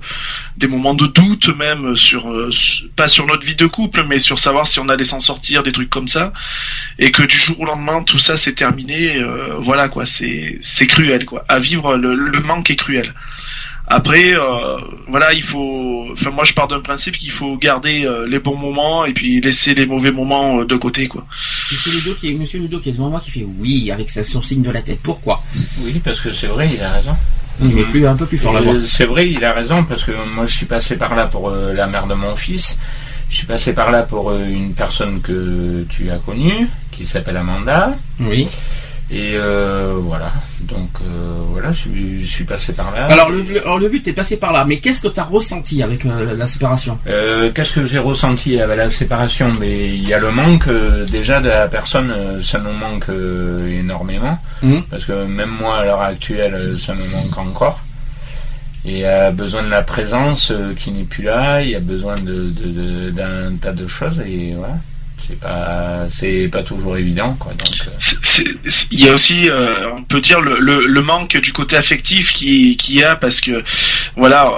des 0.58 0.68
moments 0.68 0.94
de 0.94 1.08
doute 1.08 1.48
même 1.58 1.96
sur 1.96 2.30
euh, 2.30 2.52
su- 2.52 2.84
pas 2.98 3.08
sur 3.08 3.26
notre 3.28 3.46
vie 3.46 3.56
de 3.56 3.66
couple, 3.66 4.04
mais 4.08 4.20
sur 4.20 4.40
savoir 4.40 4.68
si 4.68 4.80
on 4.80 4.90
allait 4.90 5.06
s'en 5.06 5.22
sortir, 5.22 5.64
des 5.64 5.72
trucs 5.72 5.90
comme 5.90 6.10
ça, 6.10 6.34
et 7.00 7.12
que 7.12 7.24
du 7.24 7.38
jour 7.38 7.60
au 7.62 7.66
lendemain 7.66 8.04
tout 8.04 8.20
ça 8.20 8.36
s'est 8.36 8.54
terminé, 8.56 9.18
euh, 9.18 9.56
voilà 9.60 9.88
quoi, 9.88 10.06
c'est 10.06 10.60
c'est 10.62 10.88
cruel 10.88 11.26
quoi. 11.26 11.46
À 11.48 11.60
vivre, 11.60 11.96
le, 11.96 12.14
le 12.16 12.40
manque 12.42 12.70
est 12.72 12.76
cruel. 12.76 13.14
Après, 13.88 14.34
euh, 14.34 14.78
voilà, 15.10 15.34
il 15.34 15.44
faut. 15.44 16.08
Enfin, 16.14 16.32
moi, 16.32 16.44
je 16.46 16.54
pars 16.54 16.68
d'un 16.68 16.80
principe 16.80 17.18
qu'il 17.18 17.32
faut 17.32 17.58
garder 17.58 18.06
euh, 18.06 18.26
les 18.28 18.40
bons 18.40 18.56
moments 18.56 19.06
et 19.06 19.14
puis 19.14 19.42
laisser 19.42 19.74
les 19.76 19.86
mauvais 19.86 20.12
moments 20.12 20.60
euh, 20.62 20.66
de 20.66 20.76
côté, 20.78 21.08
quoi. 21.08 21.26
Monsieur 21.72 21.92
Ludo 21.92 22.14
qui 22.16 22.30
est, 22.30 22.34
Monsieur 22.34 22.60
Ludo 22.60 22.80
qui 22.80 22.90
est 22.90 22.94
devant 22.94 23.10
moi 23.10 23.20
qui 23.20 23.30
fait 23.32 23.46
oui 23.60 23.92
avec 23.92 24.10
sa- 24.10 24.24
son 24.24 24.42
signe 24.42 24.62
de 24.62 24.72
la 24.72 24.82
tête. 24.82 25.00
Pourquoi? 25.04 25.44
Oui, 25.82 26.02
parce 26.04 26.22
que 26.22 26.34
c'est 26.34 26.48
vrai, 26.48 26.72
il 26.74 26.82
a 26.82 26.94
raison. 26.94 27.16
Il 27.62 27.78
est 27.78 27.84
plus 27.84 28.08
un 28.08 28.16
peu 28.16 28.26
plus 28.26 28.38
fort 28.38 28.54
la 28.54 28.62
voix. 28.62 28.74
C'est 28.86 29.06
vrai, 29.06 29.30
il 29.30 29.44
a 29.46 29.54
raison, 29.54 29.84
parce 29.84 30.04
que 30.04 30.12
moi 30.34 30.46
je 30.46 30.56
suis 30.56 30.66
passé 30.66 30.96
par 30.96 31.14
là 31.16 31.26
pour 31.28 31.50
euh, 31.50 31.74
la 31.74 31.86
mère 31.86 32.08
de 32.08 32.14
mon 32.16 32.36
fils. 32.36 32.80
Je 33.30 33.36
suis 33.36 33.46
passé 33.48 33.74
par 33.74 33.92
là 33.92 34.04
pour 34.04 34.32
euh, 34.32 34.46
une 34.48 34.74
personne 34.74 35.22
que 35.22 35.86
tu 35.90 36.10
as 36.10 36.18
connue, 36.18 36.68
qui 36.92 37.06
s'appelle 37.06 37.38
Amanda. 37.38 37.96
Oui. 38.20 38.48
Et 39.14 39.34
euh, 39.36 39.94
voilà. 40.02 40.32
Donc 40.62 40.90
euh, 41.02 41.36
voilà, 41.50 41.72
je 41.72 41.78
suis, 41.82 42.24
je 42.24 42.26
suis 42.36 42.46
passé 42.46 42.74
par 42.74 42.92
là. 42.96 43.06
Alors 43.06 43.30
le, 43.30 43.62
alors 43.62 43.78
le 43.78 43.88
but 43.90 44.08
est 44.08 44.14
passé 44.14 44.38
par 44.38 44.52
là, 44.54 44.66
mais 44.66 44.80
qu'est-ce 44.80 45.04
que 45.04 45.08
tu 45.10 45.20
as 45.20 45.24
ressenti 45.26 45.84
avec 45.84 46.06
euh, 46.06 46.36
la 46.36 46.48
séparation? 46.48 46.98
Qu'est-ce 47.54 47.74
que 47.74 47.86
j'ai 47.86 48.00
ressenti 48.00 48.60
avec 48.60 48.78
la 48.78 48.90
séparation? 48.90 49.52
Mais 49.60 49.90
il 49.90 50.08
y 50.08 50.14
a 50.14 50.20
le 50.20 50.32
manque 50.32 50.68
déjà 51.12 51.42
de 51.42 51.50
la 51.50 51.68
personne, 51.68 52.12
ça 52.42 52.60
nous 52.60 52.72
manque 52.74 53.08
énormément. 53.70 54.40
Mhm. 54.64 54.84
Parce 54.90 55.06
que 55.06 55.26
même 55.26 55.50
moi 55.50 55.80
à 55.80 55.86
l'heure 55.86 56.02
actuelle, 56.02 56.78
ça 56.80 56.94
me 56.96 57.06
manque 57.08 57.38
encore. 57.38 57.84
Et 58.86 58.92
il 58.94 59.00
y 59.00 59.06
a 59.06 59.32
besoin 59.32 59.64
de 59.64 59.70
la 59.70 59.82
présence 59.84 60.52
qui 60.80 60.92
n'est 60.92 61.04
plus 61.04 61.24
là. 61.24 61.62
Il 61.62 61.70
y 61.70 61.76
a 61.76 61.80
besoin 61.80 62.16
de 62.16 62.50
de- 62.60 62.72
de- 62.80 63.10
d'un 63.12 63.56
tas 63.62 63.72
de 63.74 63.88
choses 63.88 64.20
et 64.26 64.54
voilà. 64.58 64.78
C'est 65.28 65.40
pas 65.40 66.06
c'est 66.12 66.50
pas 66.52 66.64
toujours 66.64 66.98
évident 66.98 67.36
quoi. 67.40 67.54
Donc 67.54 67.88
euh, 67.88 68.44
Il 68.92 69.04
y 69.04 69.08
a 69.08 69.14
aussi, 69.14 69.50
euh, 69.50 69.92
on 69.96 70.04
peut 70.04 70.20
dire, 70.20 70.42
le, 70.42 70.60
le, 70.60 70.86
le 70.86 71.02
manque 71.02 71.38
du 71.38 71.54
côté 71.54 71.78
affectif 71.78 72.34
qui 72.34 72.76
qui 72.78 72.96
y 72.96 73.04
a 73.04 73.16
parce 73.16 73.40
que 73.40 73.64
voilà, 74.18 74.52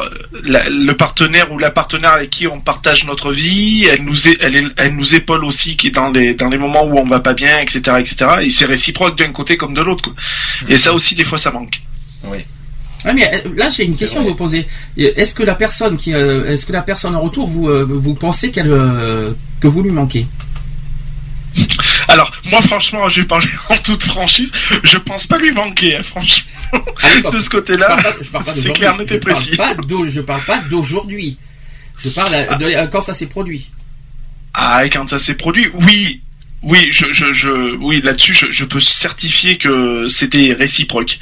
la- 0.43 0.67
le 0.69 0.93
partenaire 0.97 1.51
ou 1.51 1.60
la 1.60 1.69
partenaire 1.69 2.13
avec 2.13 2.32
qui 2.32 2.47
on 2.47 2.60
partage 2.60 3.06
notre 3.06 3.32
vie, 3.32 3.86
elle 3.91 4.04
nous 4.04 4.28
é- 4.28 4.38
elle, 4.41 4.56
est- 4.56 4.67
elle 4.78 4.95
nous 4.95 5.13
épaule 5.13 5.45
aussi 5.45 5.78
qui 5.78 5.88
est 5.88 5.91
dans 5.91 6.10
les 6.10 6.34
dans 6.34 6.49
les 6.49 6.58
moments 6.58 6.84
où 6.86 6.97
on 6.97 7.06
va 7.06 7.19
pas 7.19 7.34
bien, 7.34 7.60
etc., 7.60 7.80
etc. 7.99 8.15
Et 8.41 8.49
c'est 8.49 8.65
réciproque 8.65 9.17
d'un 9.17 9.32
côté 9.32 9.58
comme 9.58 9.73
de 9.75 9.82
l'autre. 9.82 10.04
quoi. 10.06 10.13
Et 10.67 10.78
ça 10.78 10.93
aussi, 10.93 11.13
des 11.15 11.25
fois, 11.25 11.38
ça 11.38 11.51
manque. 11.51 11.80
oui. 12.23 12.39
Ah, 13.08 13.13
mais 13.13 13.28
euh, 13.36 13.49
là 13.56 13.69
j'ai 13.69 13.86
une 13.86 13.95
question 13.95 14.21
à 14.21 14.23
vous 14.23 14.34
poser. 14.34 14.65
Est-ce 14.97 15.36
que 15.36 15.43
la 15.43 15.54
personne 15.54 15.95
qui, 15.95 16.12
est-ce 16.12 16.65
que 16.65 16.73
la 16.73 16.82
personne 16.82 17.15
en 17.15 17.21
retour 17.21 17.45
vous 17.47 17.69
vous 17.86 18.15
pensez 18.15 18.49
qu'elle 18.49 18.67
que 19.62 19.67
vous 19.67 19.84
lui 19.84 19.91
manquez? 19.91 20.25
Alors, 22.07 22.31
moi, 22.51 22.61
franchement, 22.61 23.09
je 23.09 23.21
vais 23.21 23.27
parler 23.27 23.47
en 23.69 23.77
toute 23.77 24.03
franchise. 24.03 24.51
Je 24.83 24.97
pense 24.97 25.27
pas 25.27 25.37
lui 25.37 25.51
manquer, 25.51 25.97
hein, 25.97 26.03
franchement. 26.03 26.49
L'époque. 27.15 27.35
De 27.35 27.39
ce 27.41 27.49
côté-là, 27.49 27.97
c'est 28.53 28.73
clair, 28.73 28.95
parle 28.97 29.19
précis. 29.19 29.51
Je 29.53 30.21
parle 30.21 30.41
pas 30.43 30.59
d'aujourd'hui. 30.59 31.37
Je 32.03 32.09
parle 32.09 32.57
de 32.57 32.65
euh, 32.65 32.87
quand 32.87 33.01
ça 33.01 33.13
s'est 33.13 33.27
produit. 33.27 33.69
Ah, 34.53 34.85
et 34.85 34.89
quand 34.89 35.07
ça 35.07 35.19
s'est 35.19 35.35
produit, 35.35 35.69
oui, 35.73 36.21
oui, 36.63 36.87
je, 36.91 37.05
je, 37.11 37.31
je 37.31 37.75
oui, 37.77 38.01
là-dessus, 38.01 38.33
je, 38.33 38.51
je 38.51 38.65
peux 38.65 38.79
certifier 38.79 39.57
que 39.57 40.07
c'était 40.07 40.53
réciproque. 40.53 41.19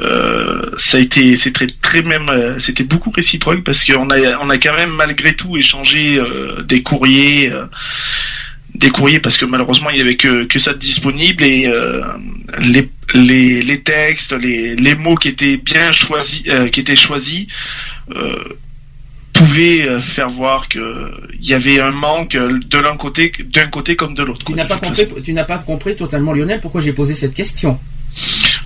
Euh, 0.00 0.70
ça 0.76 0.98
a 0.98 1.00
été, 1.00 1.36
c'est 1.36 1.52
très, 1.52 1.66
très 1.66 2.02
même, 2.02 2.28
euh, 2.28 2.58
c'était 2.58 2.84
beaucoup 2.84 3.10
réciproque 3.10 3.62
parce 3.64 3.84
qu'on 3.84 4.10
a, 4.10 4.38
on 4.40 4.50
a 4.50 4.58
quand 4.58 4.74
même 4.74 4.90
malgré 4.90 5.34
tout 5.36 5.56
échangé 5.56 6.16
euh, 6.16 6.62
des 6.62 6.82
courriers. 6.82 7.50
euh, 7.50 7.64
des 8.74 8.90
courriers 8.90 9.20
parce 9.20 9.36
que 9.36 9.44
malheureusement 9.44 9.90
il 9.90 9.98
y 9.98 10.00
avait 10.00 10.16
que, 10.16 10.44
que 10.44 10.58
ça 10.58 10.72
de 10.72 10.78
disponible 10.78 11.44
et 11.44 11.66
euh, 11.66 12.02
les, 12.60 12.88
les, 13.14 13.62
les 13.62 13.80
textes 13.82 14.32
les, 14.32 14.74
les 14.76 14.94
mots 14.94 15.14
qui 15.14 15.28
étaient 15.28 15.58
bien 15.58 15.92
choisis 15.92 16.42
euh, 16.48 16.68
qui 16.68 16.80
étaient 16.80 16.96
choisis 16.96 17.46
euh, 18.14 18.42
pouvaient 19.32 19.88
euh, 19.88 20.00
faire 20.00 20.30
voir 20.30 20.68
que 20.68 21.10
il 21.38 21.46
y 21.46 21.54
avait 21.54 21.80
un 21.80 21.90
manque 21.90 22.34
euh, 22.34 22.58
de 22.66 22.78
l'un 22.78 22.96
côté 22.96 23.32
d'un 23.44 23.66
côté 23.66 23.96
comme 23.96 24.14
de 24.14 24.22
l'autre 24.22 24.44
Tu 24.46 24.52
n'as 24.52 24.64
pas 24.64 24.78
compris. 24.78 25.06
Tu 25.22 25.32
n'as 25.32 25.44
pas 25.44 25.58
compris 25.58 25.96
totalement 25.96 26.32
Lionel 26.32 26.60
pourquoi 26.60 26.80
j'ai 26.80 26.92
posé 26.92 27.14
cette 27.14 27.34
question? 27.34 27.78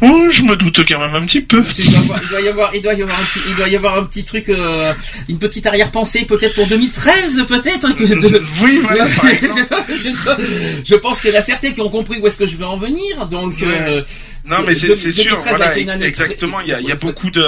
Oh, 0.03 0.27
je 0.31 0.43
me 0.43 0.57
doute 0.57 0.81
quand 0.87 0.99
même 1.01 1.15
un 1.15 1.25
petit 1.25 1.41
peu 1.41 1.65
il 1.79 2.29
doit 2.29 2.41
y 2.43 2.49
avoir, 2.49 2.75
il 2.75 2.83
doit 2.83 2.95
y 2.95 3.03
avoir 3.03 3.19
un 3.21 3.25
petit, 3.25 3.41
il 3.49 3.55
doit 3.55 3.69
y 3.69 3.77
avoir 3.77 3.97
un 3.99 4.05
petit 4.05 4.25
truc, 4.25 4.49
euh, 4.49 4.93
une 5.29 5.39
petite 5.39 5.67
arrière-pensée 5.67 6.25
peut-être 6.27 6.55
pour 6.55 6.67
2013 6.67 7.45
peut-être. 7.49 7.93
que 7.95 8.05
de- 8.05 8.43
oui 8.63 8.81
voilà 8.83 9.07
par 9.07 9.27
je, 9.89 10.83
je 10.85 10.95
pense 10.97 11.21
qu'il 11.21 11.31
y 11.31 11.37
en 11.37 11.39
a 11.39 11.43
certains 11.43 11.73
qui 11.73 11.81
ont 11.81 11.89
compris 11.89 12.19
où 12.21 12.27
est-ce 12.27 12.37
que 12.39 12.47
je 12.47 12.57
veux 12.57 12.67
en 12.67 12.77
venir. 12.77 13.27
Donc, 13.31 13.63
euh, 13.63 14.03
non 14.49 14.59
mais 14.67 14.75
c'est 14.75 14.95
sûr 14.95 15.37
2013 15.37 15.47
a 15.47 15.51
voilà 15.57 15.73
été 15.73 15.83
une 15.83 15.91
année 15.91 16.13
très- 16.13 16.25
exactement 16.25 16.61
il 16.61 16.69
y 16.69 16.73
a, 16.73 16.81
y 16.81 16.93
beaucoup 16.95 17.31
de 17.31 17.45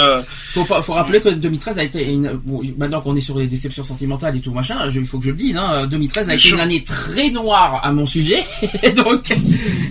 Faut 0.55 0.65
pas, 0.65 0.83
faut 0.83 0.95
rappeler 0.95 1.21
que 1.21 1.29
2013 1.29 1.79
a 1.79 1.83
été 1.85 2.03
une, 2.09 2.33
bon, 2.45 2.63
maintenant 2.79 3.01
qu'on 3.01 3.15
est 3.17 3.21
sur 3.21 3.39
les 3.39 3.47
déceptions 3.47 3.85
sentimentales 3.85 4.37
et 4.37 4.41
tout 4.41 4.53
machin, 4.53 4.89
je- 4.91 5.01
il 5.01 5.07
faut 5.07 5.19
que 5.19 5.25
je 5.25 5.31
le 5.31 5.37
dise, 5.37 5.57
hein, 5.57 5.87
2013 5.87 6.29
a 6.31 6.35
été 6.35 6.49
une 6.51 6.61
année 6.61 6.83
très 6.85 7.31
noire 7.31 7.81
à 7.85 7.93
mon 7.93 8.07
sujet, 8.07 8.43
donc, 8.97 9.37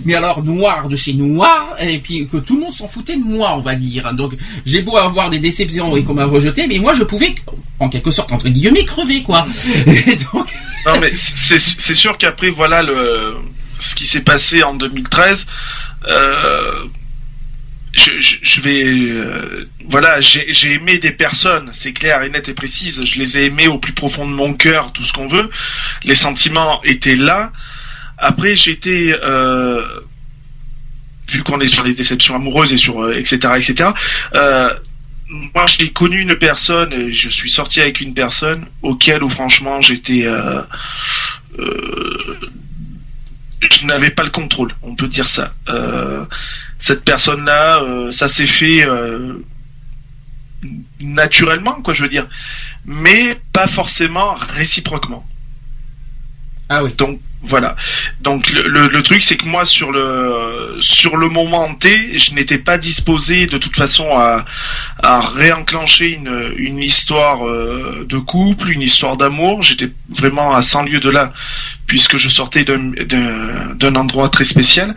mais 0.04 0.14
alors 0.14 0.42
noir 0.42 0.88
de 0.88 0.96
chez 0.96 1.14
noir, 1.14 1.76
et 1.80 1.98
puis 2.00 2.26
que 2.28 2.36
tout 2.38 2.54
le 2.56 2.62
monde 2.62 2.72
s'en 2.72 2.88
foutait 2.88 3.16
de 3.16 3.24
moi, 3.24 3.54
on 3.56 3.60
va 3.60 3.74
dire. 3.74 4.12
Donc, 4.14 4.32
j'ai 4.66 4.82
beau 4.82 4.96
avoir 4.96 5.30
des 5.30 5.38
déceptions 5.38 5.96
et 5.96 6.02
qu'on 6.04 6.14
m'a 6.14 6.26
rejeté, 6.26 6.66
mais 6.66 6.78
moi 6.78 6.92
je 6.94 7.04
pouvais, 7.04 7.34
en 7.80 7.88
quelque 7.88 8.10
sorte 8.10 8.32
entre 8.32 8.48
guillemets, 8.48 8.84
crever 8.84 9.22
quoi. 9.22 9.46
Et 9.86 10.16
donc, 10.32 10.48
Non 10.86 11.00
mais 11.00 11.12
c'est 11.14 11.58
c'est 11.58 11.94
sûr 11.94 12.16
qu'après 12.18 12.50
voilà 12.50 12.82
le 12.82 13.34
ce 13.80 13.94
qui 13.94 14.06
s'est 14.06 14.20
passé 14.22 14.62
en 14.64 14.74
2013 14.74 15.46
euh, 16.06 16.84
je, 17.98 18.36
je, 18.42 18.60
vais 18.60 18.84
euh, 18.84 19.68
voilà 19.88 20.20
j'ai 20.20 20.72
aimé 20.72 20.98
des 20.98 21.10
personnes 21.10 21.70
c'est 21.74 21.92
clair 21.92 22.22
et 22.22 22.30
net 22.30 22.48
et 22.48 22.54
précise 22.54 23.04
je 23.04 23.18
les 23.18 23.38
ai 23.38 23.46
aimées 23.46 23.68
au 23.68 23.78
plus 23.78 23.92
profond 23.92 24.26
de 24.26 24.32
mon 24.32 24.54
cœur 24.54 24.92
tout 24.92 25.04
ce 25.04 25.12
qu'on 25.12 25.28
veut 25.28 25.50
les 26.04 26.14
sentiments 26.14 26.82
étaient 26.84 27.16
là 27.16 27.52
après 28.16 28.56
j'étais 28.56 29.14
euh, 29.22 29.84
vu 31.28 31.42
qu'on 31.42 31.60
est 31.60 31.68
sur 31.68 31.84
les 31.84 31.94
déceptions 31.94 32.36
amoureuses 32.36 32.72
et 32.72 32.76
sur 32.76 33.02
euh, 33.02 33.18
etc 33.18 33.54
etc 33.56 33.90
euh, 34.34 34.72
moi 35.54 35.66
j'ai 35.66 35.90
connu 35.90 36.20
une 36.20 36.36
personne 36.36 36.92
et 36.92 37.12
je 37.12 37.28
suis 37.28 37.50
sorti 37.50 37.80
avec 37.80 38.00
une 38.00 38.14
personne 38.14 38.64
auquel 38.82 39.28
franchement 39.28 39.80
j'étais 39.80 40.24
euh, 40.24 40.62
euh, 41.58 42.38
je 43.60 43.86
n'avais 43.86 44.10
pas 44.10 44.22
le 44.22 44.30
contrôle, 44.30 44.72
on 44.82 44.94
peut 44.94 45.08
dire 45.08 45.26
ça. 45.26 45.52
Cette 46.88 47.04
personne-là, 47.04 47.82
euh, 47.82 48.10
ça 48.12 48.28
s'est 48.28 48.46
fait 48.46 48.82
euh, 48.88 49.34
naturellement, 51.00 51.82
quoi, 51.82 51.92
je 51.92 52.02
veux 52.02 52.08
dire, 52.08 52.26
mais 52.86 53.38
pas 53.52 53.66
forcément 53.66 54.34
réciproquement. 54.56 55.22
ah 56.70 56.82
oui. 56.82 56.90
Donc 56.96 57.20
voilà. 57.42 57.76
Donc 58.20 58.50
le, 58.50 58.62
le, 58.68 58.88
le 58.88 59.02
truc 59.02 59.22
c'est 59.22 59.36
que 59.36 59.46
moi 59.46 59.64
sur 59.64 59.92
le 59.92 60.76
sur 60.80 61.16
le 61.16 61.28
moment 61.28 61.72
T, 61.74 62.18
je 62.18 62.34
n'étais 62.34 62.58
pas 62.58 62.78
disposé 62.78 63.46
de 63.46 63.58
toute 63.58 63.76
façon 63.76 64.08
à, 64.16 64.44
à 65.02 65.20
réenclencher 65.20 66.08
une, 66.18 66.52
une 66.56 66.78
histoire 66.78 67.46
euh, 67.46 68.04
de 68.08 68.18
couple, 68.18 68.70
une 68.70 68.82
histoire 68.82 69.16
d'amour. 69.16 69.62
J'étais 69.62 69.90
vraiment 70.08 70.52
à 70.54 70.62
100 70.62 70.82
lieues 70.88 70.98
de 71.00 71.10
là 71.10 71.32
puisque 71.86 72.16
je 72.16 72.28
sortais 72.28 72.64
d'un 72.64 73.94
endroit 73.94 74.28
très 74.30 74.44
spécial. 74.44 74.96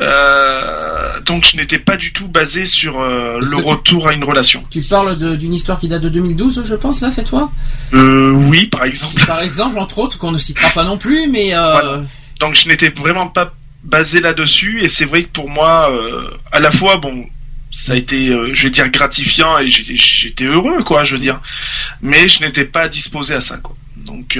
Euh, 0.00 1.20
donc 1.20 1.44
je 1.44 1.56
n'étais 1.56 1.78
pas 1.78 1.96
du 1.96 2.12
tout 2.12 2.26
basé 2.26 2.64
sur 2.66 3.00
euh, 3.00 3.38
le 3.40 3.48
tu- 3.48 3.54
retour 3.62 4.08
à 4.08 4.12
une 4.14 4.24
relation. 4.24 4.64
Tu 4.70 4.82
parles 4.82 5.18
d'une 5.38 5.52
histoire 5.54 5.78
qui 5.78 5.88
date 5.88 6.02
de 6.02 6.08
2012, 6.08 6.62
je 6.64 6.74
pense, 6.74 7.00
là, 7.02 7.10
cette 7.10 7.28
fois? 7.28 7.50
Euh, 7.92 8.30
oui, 8.30 8.66
par 8.66 8.84
exemple. 8.84 9.24
Par 9.26 9.40
exemple, 9.42 9.78
entre 9.78 9.98
autres, 9.98 10.18
qu'on 10.18 10.32
ne 10.32 10.38
citera 10.38 10.70
pas 10.70 10.84
non 10.84 10.96
plus, 10.98 11.28
mais 11.28 11.54
euh, 11.54 11.72
Voilà. 11.72 12.02
Donc 12.38 12.54
je 12.54 12.68
n'étais 12.68 12.88
vraiment 12.90 13.26
pas 13.28 13.52
basé 13.84 14.20
là-dessus 14.20 14.80
et 14.82 14.88
c'est 14.88 15.04
vrai 15.04 15.24
que 15.24 15.28
pour 15.28 15.48
moi, 15.50 15.90
à 16.52 16.60
la 16.60 16.70
fois, 16.70 16.96
bon, 16.96 17.26
ça 17.70 17.92
a 17.92 17.96
été, 17.96 18.34
je 18.52 18.62
vais 18.62 18.70
dire, 18.70 18.88
gratifiant 18.90 19.58
et 19.58 19.66
j'étais 19.68 20.44
heureux, 20.44 20.82
quoi, 20.82 21.04
je 21.04 21.14
veux 21.14 21.20
dire, 21.20 21.40
mais 22.00 22.28
je 22.28 22.42
n'étais 22.42 22.64
pas 22.64 22.88
disposé 22.88 23.34
à 23.34 23.40
ça, 23.42 23.58
quoi. 23.58 23.76
Donc 23.96 24.38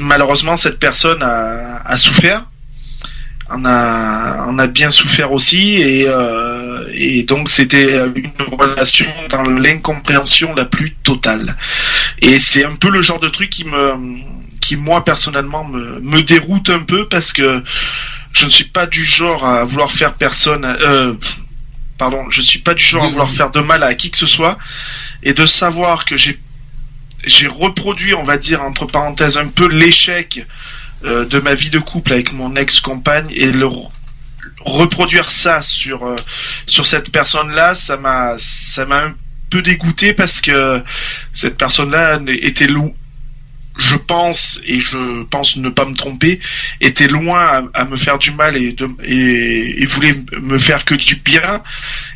malheureusement, 0.00 0.56
cette 0.56 0.78
personne 0.78 1.22
a, 1.22 1.82
a 1.84 1.98
souffert, 1.98 2.44
on 3.50 3.64
a, 3.64 4.46
on 4.48 4.58
a 4.58 4.66
bien 4.66 4.90
souffert 4.90 5.32
aussi 5.32 5.74
et, 5.76 6.06
euh, 6.08 6.88
et 6.92 7.24
donc 7.24 7.48
c'était 7.48 8.00
une 8.14 8.32
relation 8.50 9.06
dans 9.28 9.42
l'incompréhension 9.42 10.54
la 10.54 10.64
plus 10.64 10.94
totale. 11.02 11.56
Et 12.20 12.38
c'est 12.38 12.64
un 12.64 12.76
peu 12.76 12.90
le 12.90 13.02
genre 13.02 13.20
de 13.20 13.28
truc 13.28 13.50
qui 13.50 13.64
me 13.64 13.94
qui 14.60 14.76
moi 14.76 15.04
personnellement 15.04 15.64
me, 15.64 16.00
me 16.00 16.22
déroute 16.22 16.70
un 16.70 16.80
peu 16.80 17.06
parce 17.06 17.32
que 17.32 17.62
je 18.32 18.46
ne 18.46 18.50
suis 18.50 18.64
pas 18.64 18.86
du 18.86 19.04
genre 19.04 19.44
à 19.44 19.64
vouloir 19.64 19.92
faire 19.92 20.14
personne 20.14 20.64
euh, 20.64 21.12
pardon 21.98 22.30
je 22.30 22.40
suis 22.40 22.60
pas 22.60 22.72
du 22.72 22.82
genre 22.82 23.04
à 23.04 23.08
vouloir 23.08 23.28
faire 23.28 23.50
de 23.50 23.60
mal 23.60 23.82
à 23.82 23.94
qui 23.94 24.10
que 24.10 24.16
ce 24.16 24.26
soit 24.26 24.56
et 25.22 25.34
de 25.34 25.44
savoir 25.44 26.06
que 26.06 26.16
j'ai 26.16 26.38
j'ai 27.26 27.46
reproduit 27.46 28.14
on 28.14 28.22
va 28.24 28.38
dire 28.38 28.62
entre 28.62 28.86
parenthèses 28.86 29.36
un 29.36 29.48
peu 29.48 29.68
l'échec 29.68 30.46
euh, 31.04 31.24
de 31.24 31.38
ma 31.40 31.54
vie 31.54 31.70
de 31.70 31.78
couple 31.78 32.12
avec 32.12 32.32
mon 32.32 32.56
ex-compagne 32.56 33.28
et 33.30 33.52
le 33.52 33.66
re- 33.66 33.90
reproduire 34.60 35.30
ça 35.30 35.62
sur 35.62 36.06
euh, 36.06 36.16
sur 36.66 36.86
cette 36.86 37.10
personne 37.10 37.50
là 37.50 37.74
ça 37.74 37.96
m'a 37.96 38.34
ça 38.38 38.86
m'a 38.86 39.04
un 39.04 39.14
peu 39.50 39.62
dégoûté 39.62 40.12
parce 40.12 40.40
que 40.40 40.82
cette 41.32 41.56
personne-là 41.56 42.20
était 42.26 42.66
loin, 42.66 42.90
je 43.76 43.96
pense, 43.96 44.60
et 44.64 44.80
je 44.80 45.24
pense 45.24 45.56
ne 45.56 45.68
pas 45.68 45.84
me 45.84 45.94
tromper, 45.94 46.40
était 46.80 47.08
loin 47.08 47.68
à, 47.74 47.84
me 47.84 47.96
faire 47.96 48.18
du 48.18 48.30
mal 48.30 48.56
et, 48.56 48.74
et, 49.04 49.86
voulait 49.86 50.16
me 50.40 50.58
faire 50.58 50.84
que 50.84 50.94
du 50.94 51.16
bien. 51.16 51.62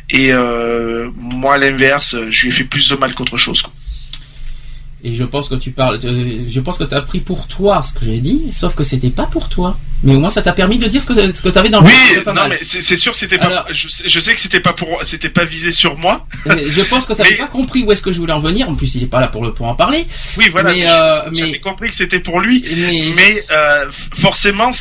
Et 0.09 0.31
euh, 0.33 1.09
moi, 1.15 1.55
à 1.55 1.57
l'inverse, 1.57 2.15
je 2.29 2.41
lui 2.41 2.49
ai 2.49 2.51
fait 2.51 2.63
plus 2.63 2.89
de 2.89 2.95
mal 2.95 3.13
qu'autre 3.13 3.37
chose. 3.37 3.63
Et 5.01 5.15
je 5.15 5.23
pense 5.23 5.47
que 5.47 5.55
tu 5.55 5.71
parles, 5.71 5.97
euh, 6.03 6.43
je 6.49 6.59
pense 6.59 6.77
que 6.77 6.83
tu 6.83 6.93
as 6.93 7.01
pris 7.01 7.21
pour 7.21 7.47
toi 7.47 7.81
ce 7.81 7.93
que 7.93 8.03
j'ai 8.03 8.19
dit, 8.19 8.51
sauf 8.51 8.75
que 8.75 8.83
c'était 8.83 9.09
pas 9.09 9.23
pour 9.27 9.47
toi. 9.47 9.77
Mais 10.03 10.13
au 10.15 10.19
moins 10.19 10.29
ça 10.29 10.41
t'a 10.41 10.51
permis 10.51 10.77
de 10.77 10.87
dire 10.87 11.01
ce 11.01 11.07
que, 11.07 11.13
ce 11.33 11.41
que 11.41 11.47
tu 11.49 11.57
avais 11.57 11.69
dans 11.69 11.79
le 11.79 11.85
Oui, 11.87 12.21
pas 12.25 12.33
non, 12.33 12.41
mal. 12.41 12.49
mais 12.51 12.59
c'est 12.63 12.97
sûr, 12.97 13.15
c'était 13.15 13.37
pas. 13.37 13.45
Alors- 13.45 13.65
je, 13.71 13.87
sais- 13.87 14.07
je 14.09 14.19
sais 14.19 14.33
que 14.33 14.41
c'était 14.41 14.59
pas 14.59 14.73
pour, 14.73 14.99
c'était 15.03 15.29
pas 15.29 15.45
visé 15.45 15.71
sur 15.71 15.97
moi. 15.97 16.27
Je 16.45 16.81
pense 16.81 17.05
que 17.05 17.13
tu 17.13 17.19
n'avais 17.21 17.31
Mais- 17.31 17.37
pas 17.37 17.47
compris 17.47 17.83
où 17.83 17.91
est-ce 17.93 18.01
que 18.01 18.11
je 18.11 18.17
voulais 18.19 18.33
en 18.33 18.39
venir. 18.39 18.69
En 18.69 18.75
plus, 18.75 18.93
il 18.95 19.03
est 19.03 19.07
pas 19.07 19.21
là 19.21 19.27
pour 19.29 19.43
le 19.45 19.53
pour 19.53 19.67
en 19.67 19.75
parler. 19.75 20.05
Oui, 20.37 20.49
voilà. 20.51 20.71
Mais, 20.71 20.79
mais 20.79 20.89
euh, 20.89 21.33
J'avais 21.33 21.59
compris 21.59 21.89
que 21.89 21.95
c'était 21.95 22.19
pour 22.19 22.41
lui, 22.41 22.61
Mais, 22.69 23.13
mais 23.15 23.43
euh, 23.51 23.85
forcément, 24.15 24.71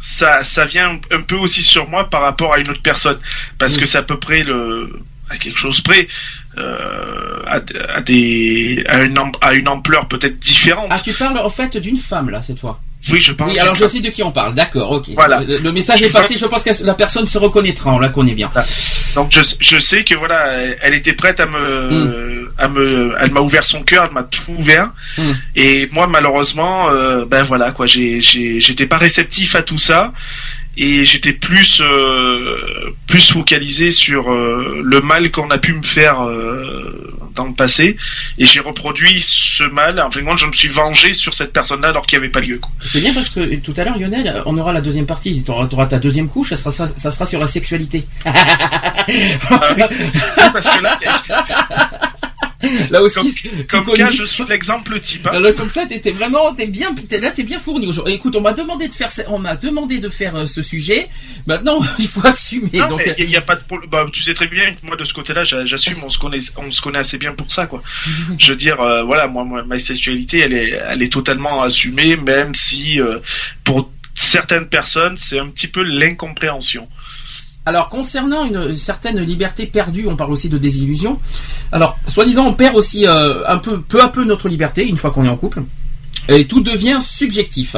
ça, 0.00 0.42
ça 0.44 0.64
vient 0.66 0.98
un 1.10 1.20
peu 1.20 1.36
aussi 1.36 1.62
sur 1.62 1.88
moi 1.88 2.08
par 2.08 2.22
rapport 2.22 2.54
à 2.54 2.58
une 2.58 2.70
autre 2.70 2.82
personne, 2.82 3.18
parce 3.58 3.76
que 3.76 3.86
c'est 3.86 3.98
à 3.98 4.02
peu 4.02 4.18
près 4.18 4.42
le, 4.42 5.00
à 5.30 5.36
quelque 5.38 5.58
chose 5.58 5.80
près, 5.80 6.06
euh, 6.58 7.42
à, 7.46 7.60
à 7.96 8.00
des, 8.00 8.84
à 8.88 9.02
une, 9.02 9.18
à 9.40 9.54
une 9.54 9.68
ampleur 9.68 10.08
peut-être 10.08 10.38
différente. 10.38 10.88
ah, 10.90 11.00
tu 11.02 11.12
parles 11.12 11.38
en 11.38 11.50
fait 11.50 11.76
d'une 11.76 11.96
femme 11.96 12.30
là 12.30 12.40
cette 12.42 12.58
fois. 12.60 12.80
oui, 13.10 13.20
je 13.20 13.32
pense. 13.32 13.50
Oui, 13.52 13.58
alors 13.58 13.74
je 13.74 13.86
sais 13.86 14.00
de 14.00 14.08
qui 14.08 14.22
on 14.22 14.32
parle. 14.32 14.54
D'accord, 14.54 14.90
ok. 14.92 15.06
Voilà. 15.14 15.40
Le, 15.46 15.58
le 15.58 15.72
message 15.72 16.02
est 16.02 16.10
passé. 16.10 16.36
Je 16.38 16.46
pense 16.46 16.62
que 16.64 16.84
la 16.84 16.94
personne 16.94 17.26
se 17.26 17.38
reconnaîtra. 17.38 17.92
On 17.92 17.98
la 17.98 18.08
connaît 18.08 18.34
bien. 18.34 18.50
Donc 19.14 19.30
je, 19.32 19.40
je 19.60 19.78
sais 19.78 20.02
que 20.04 20.16
voilà, 20.16 20.46
elle, 20.54 20.78
elle 20.82 20.94
était 20.94 21.12
prête 21.12 21.38
à 21.38 21.46
me, 21.46 22.50
à 22.58 22.68
me, 22.68 23.14
elle 23.20 23.30
m'a 23.30 23.40
ouvert 23.40 23.64
son 23.64 23.82
cœur, 23.82 24.06
elle 24.08 24.12
m'a 24.12 24.24
tout 24.24 24.52
ouvert. 24.58 24.90
Mm. 25.18 25.32
Et 25.54 25.88
moi 25.92 26.06
malheureusement, 26.08 26.88
euh, 26.90 27.24
ben 27.24 27.44
voilà 27.44 27.70
quoi, 27.72 27.86
j'étais 27.86 28.86
pas 28.86 28.96
réceptif 28.98 29.54
à 29.54 29.62
tout 29.62 29.78
ça 29.78 30.12
et 30.76 31.04
j'étais 31.04 31.32
plus, 31.32 31.80
euh, 31.80 32.94
plus 33.06 33.30
focalisé 33.30 33.90
sur 33.90 34.32
euh, 34.32 34.82
le 34.84 35.00
mal 35.00 35.30
qu'on 35.30 35.48
a 35.50 35.58
pu 35.58 35.72
me 35.72 35.82
faire 35.82 36.22
euh, 36.22 37.14
dans 37.34 37.46
le 37.46 37.52
passé 37.52 37.96
et 38.38 38.44
j'ai 38.44 38.60
reproduit 38.60 39.20
ce 39.20 39.64
mal. 39.64 40.00
En 40.00 40.10
fin 40.10 40.20
de 40.20 40.26
compte, 40.26 40.38
je 40.38 40.46
me 40.46 40.52
suis 40.52 40.68
vengé 40.68 41.14
sur 41.14 41.34
cette 41.34 41.52
personne-là 41.52 41.88
alors 41.88 42.06
qu'il 42.06 42.18
n'y 42.18 42.24
avait 42.24 42.32
pas 42.32 42.40
lieu. 42.40 42.60
C'est 42.84 43.00
bien 43.00 43.14
parce 43.14 43.28
que 43.28 43.54
tout 43.56 43.74
à 43.76 43.84
l'heure, 43.84 43.98
Lionel, 43.98 44.42
on 44.46 44.58
aura 44.58 44.72
la 44.72 44.80
deuxième 44.80 45.06
partie. 45.06 45.42
Tu 45.44 45.50
auras, 45.50 45.86
ta 45.86 45.98
deuxième 45.98 46.28
couche. 46.28 46.50
Ça 46.50 46.56
sera, 46.56 46.70
ça, 46.70 46.88
ça 46.88 47.10
sera 47.10 47.26
sur 47.26 47.40
la 47.40 47.46
sexualité. 47.46 48.04
Ah 48.24 49.74
oui. 49.76 49.82
Parce 50.52 50.70
que 50.70 50.82
là, 50.82 50.98
là 52.90 53.02
aussi, 53.02 53.34
comme, 53.68 53.84
comme 53.84 53.96
cas, 53.96 54.10
je 54.10 54.24
suis 54.24 54.44
l'exemple 54.48 54.98
type. 55.00 55.26
hein. 55.26 55.52
Comme 55.56 55.70
ça, 55.70 55.86
t'étais 55.86 56.10
vraiment, 56.12 56.54
t'es 56.54 56.66
bien, 56.66 56.94
t'es 56.94 57.20
là, 57.20 57.30
t'es 57.30 57.42
bien 57.42 57.58
fourni 57.58 57.86
aujourd'hui. 57.86 58.14
Écoute, 58.14 58.34
on 58.36 58.40
m'a 58.40 58.52
demandé 58.52 58.88
de 58.88 58.92
faire, 58.94 59.10
ce- 59.10 59.22
on 59.28 59.38
m'a 59.38 59.56
demandé 59.56 59.98
de 59.98 60.08
faire 60.08 60.36
euh, 60.36 60.46
ce 60.46 60.62
sujet. 60.62 61.08
Maintenant, 61.46 61.80
il 61.98 62.08
faut 62.08 62.26
assumer. 62.26 62.70
Non, 62.74 62.88
Donc, 62.88 63.02
mais 63.06 63.14
il 63.18 63.28
n'y 63.28 63.36
a, 63.36 63.40
pas 63.40 63.56
de 63.56 63.62
problème. 63.64 63.90
Bah, 63.90 64.06
tu 64.12 64.22
sais 64.22 64.34
très 64.34 64.46
bien 64.46 64.72
que 64.74 64.84
moi 64.86 64.96
de 64.96 65.04
ce 65.04 65.12
côté-là, 65.14 65.44
j'a- 65.44 65.64
j'assume. 65.64 65.96
On 66.04 66.10
se 66.10 66.18
connaît, 66.18 66.38
on 66.56 66.70
se 66.70 66.80
connaît 66.80 66.98
assez 66.98 67.18
bien 67.18 67.32
pour 67.32 67.50
ça, 67.52 67.66
quoi. 67.66 67.82
Je 68.38 68.50
veux 68.50 68.56
dire, 68.56 68.80
euh, 68.80 69.02
voilà, 69.02 69.26
moi, 69.26 69.44
moi, 69.44 69.62
ma 69.64 69.78
sexualité, 69.78 70.40
elle 70.40 70.52
est, 70.52 70.80
elle 70.88 71.02
est 71.02 71.12
totalement 71.12 71.62
assumée, 71.62 72.16
même 72.16 72.54
si 72.54 73.00
euh, 73.00 73.18
pour 73.64 73.90
certaines 74.14 74.66
personnes, 74.68 75.16
c'est 75.18 75.38
un 75.38 75.48
petit 75.48 75.66
peu 75.68 75.82
l'incompréhension. 75.82 76.88
Alors 77.66 77.88
concernant 77.88 78.44
une, 78.44 78.76
certaine 78.76 79.20
liberté 79.20 79.66
perdue, 79.66 80.06
on 80.06 80.16
parle 80.16 80.32
aussi 80.32 80.50
de 80.50 80.58
désillusion. 80.58 81.18
Alors, 81.72 81.98
soi-disant, 82.06 82.46
on 82.46 82.52
perd 82.52 82.76
aussi 82.76 83.06
euh, 83.06 83.46
un 83.48 83.56
peu, 83.56 83.80
peu 83.80 84.02
à 84.02 84.08
peu 84.08 84.24
notre 84.24 84.50
liberté 84.50 84.86
une 84.86 84.98
fois 84.98 85.10
qu'on 85.10 85.24
est 85.24 85.30
en 85.30 85.36
couple, 85.36 85.62
et 86.28 86.46
tout 86.46 86.60
devient 86.60 86.98
subjectif. 87.00 87.76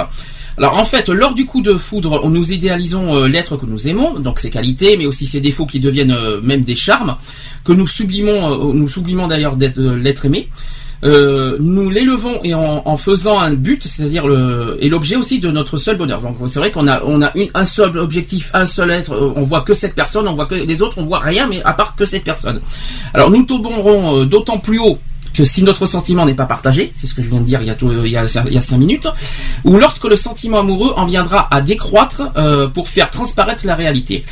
Alors 0.58 0.78
en 0.78 0.84
fait, 0.84 1.08
lors 1.08 1.34
du 1.34 1.46
coup 1.46 1.62
de 1.62 1.74
foudre, 1.74 2.28
nous 2.28 2.50
idéalisons 2.50 3.14
euh, 3.14 3.28
l'être 3.28 3.56
que 3.56 3.66
nous 3.66 3.86
aimons, 3.86 4.18
donc 4.18 4.40
ses 4.40 4.50
qualités, 4.50 4.96
mais 4.96 5.06
aussi 5.06 5.26
ses 5.26 5.40
défauts 5.40 5.66
qui 5.66 5.78
deviennent 5.78 6.12
euh, 6.12 6.40
même 6.40 6.62
des 6.62 6.74
charmes, 6.74 7.16
que 7.62 7.72
nous 7.72 7.86
sublimons, 7.86 8.72
nous 8.72 8.88
sublimons 8.88 9.28
d'ailleurs 9.28 9.56
d'être 9.56 9.78
l'être 9.78 10.24
aimé. 10.24 10.48
Euh, 11.04 11.56
nous 11.60 11.90
l'élevons 11.90 12.40
et 12.42 12.54
en, 12.54 12.96
faisant 12.96 13.38
un 13.38 13.52
but, 13.52 13.84
c'est-à-dire 13.86 14.26
le 14.26 14.78
et 14.80 14.88
l'objet 14.88 15.16
aussi 15.16 15.40
de 15.40 15.50
notre 15.50 15.76
seul 15.76 15.96
bonheur. 15.98 16.22
Donc 16.22 16.36
c'est 16.46 16.58
vrai 16.58 16.70
qu'on 16.70 16.88
a 16.88 17.02
on 17.04 17.20
a 17.22 17.32
un 17.54 17.64
seul 17.66 17.98
objectif, 17.98 18.50
un 18.54 18.66
seul 18.66 18.90
être. 18.90 19.12
euh, 19.12 19.32
On 19.36 19.42
voit 19.42 19.60
que 19.60 19.74
cette 19.74 19.94
personne, 19.94 20.26
on 20.26 20.32
voit 20.34 20.46
que 20.46 20.54
les 20.54 20.80
autres, 20.82 20.96
on 20.98 21.04
voit 21.04 21.18
rien, 21.20 21.46
mais 21.48 21.62
à 21.64 21.74
part 21.74 21.96
que 21.96 22.06
cette 22.06 22.24
personne. 22.24 22.60
Alors 23.12 23.30
nous 23.30 23.44
tomberons 23.44 24.20
euh, 24.20 24.24
d'autant 24.24 24.58
plus 24.58 24.78
haut 24.78 24.98
que 25.34 25.44
si 25.44 25.62
notre 25.62 25.84
sentiment 25.84 26.24
n'est 26.24 26.32
pas 26.34 26.46
partagé, 26.46 26.92
c'est 26.94 27.06
ce 27.06 27.14
que 27.14 27.20
je 27.20 27.28
viens 27.28 27.40
de 27.40 27.44
dire 27.44 27.60
il 27.60 27.66
y 27.66 27.70
a, 27.70 27.74
tout- 27.74 27.90
a, 27.90 28.06
il 28.06 28.10
y 28.10 28.16
a 28.16 28.60
cinq 28.62 28.78
minutes, 28.78 29.06
ou 29.64 29.76
lorsque 29.76 30.04
le 30.04 30.16
sentiment 30.16 30.60
amoureux 30.60 30.94
en 30.96 31.04
viendra 31.04 31.46
à 31.54 31.60
décroître 31.60 32.22
euh, 32.38 32.68
pour 32.68 32.88
faire 32.88 33.10
transparaître 33.10 33.66
la 33.66 33.74
réalité. 33.74 34.24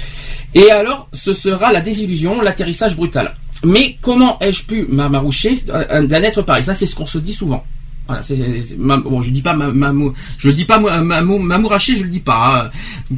Et 0.54 0.70
alors, 0.70 1.08
ce 1.12 1.34
sera 1.34 1.72
la 1.72 1.82
désillusion, 1.82 2.40
l'atterrissage 2.40 2.96
brutal. 2.96 3.34
Mais 3.62 3.96
comment 4.00 4.38
ai-je 4.40 4.64
pu 4.64 4.86
m'amaroucher 4.88 5.54
d'un 5.66 6.22
être 6.22 6.42
pareil 6.42 6.64
Ça, 6.64 6.74
c'est 6.74 6.86
ce 6.86 6.94
qu'on 6.94 7.06
se 7.06 7.18
dit 7.18 7.32
souvent. 7.32 7.64
Voilà, 8.06 8.22
c'est, 8.22 8.36
bon, 8.78 9.22
je 9.22 9.30
dis 9.30 9.40
pas 9.40 9.54
ma, 9.54 9.68
ma- 9.68 10.12
je 10.38 10.50
dis 10.50 10.66
pas 10.66 10.78
ma- 10.78 11.00
ma- 11.00 11.22
m'amouracher, 11.22 11.96
je 11.96 12.02
le 12.02 12.10
dis 12.10 12.20
pas. 12.20 12.70
hein. 12.70 12.70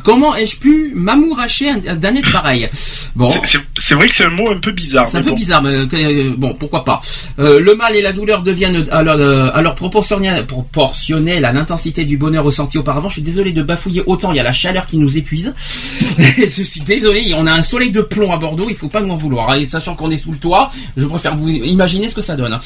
Comment 0.05 0.37
ai-je 0.37 0.59
pu 0.59 0.93
m'amouracher 0.95 1.71
un- 1.71 1.97
d'un 1.97 2.15
être 2.15 2.31
pareil? 2.31 2.69
Bon, 3.17 3.27
C'est- 3.29 3.95
vrai 3.97 4.07
que 4.09 4.15
c'est 4.15 4.27
un 4.27 4.31
mot 4.31 4.49
un 4.49 4.59
peu 4.61 4.71
bizarre. 4.71 5.09
c'est 5.09 5.19
un 5.19 5.23
peu 5.23 5.31
bon. 5.31 5.37
bizarre, 5.37 5.61
mais 5.63 5.71
euh, 5.93 6.35
bon, 6.39 6.55
pourquoi 6.55 6.85
pas. 6.85 7.01
Euh, 7.41 7.59
le 7.59 7.75
mal 7.75 7.97
et 7.97 8.03
la 8.03 8.13
douleur 8.13 8.45
deviennent 8.45 8.87
alors, 8.93 9.17
euh, 9.19 9.51
alors 9.55 9.75
proportionnels, 9.75 10.47
proportionnels 10.47 11.45
à 11.45 11.53
l'intensité 11.53 12.05
du 12.05 12.17
bonheur 12.17 12.45
ressenti 12.45 12.79
auparavant. 12.79 13.09
Je 13.09 13.15
suis 13.15 13.23
désolé 13.23 13.51
de 13.51 13.65
bafouiller 13.65 14.05
autant, 14.07 14.31
il 14.33 14.37
y 14.37 14.41
a 14.41 14.45
la 14.45 14.53
chaleur 14.53 14.87
qui 14.87 14.99
nous 14.99 15.19
épuise. 15.19 15.53
je 16.19 16.63
suis 16.63 16.81
désolé, 16.83 17.33
on 17.37 17.47
a 17.49 17.53
un 17.53 17.63
soleil 17.63 17.91
de 17.91 18.03
plomb 18.03 18.33
à 18.33 18.37
Bordeaux, 18.37 18.67
il 18.69 18.77
faut 18.77 18.89
pas 18.89 19.01
m'en 19.01 19.17
vouloir. 19.17 19.53
Et 19.57 19.67
sachant 19.67 19.97
qu'on 19.97 20.13
est 20.13 20.17
sous 20.17 20.31
le 20.31 20.39
toit, 20.39 20.71
je 20.97 21.07
préfère 21.07 21.35
vous 21.37 21.49
imaginer 21.49 22.07
ce 22.07 22.15
que 22.15 22.21
ça 22.23 22.37
donne. 22.37 22.57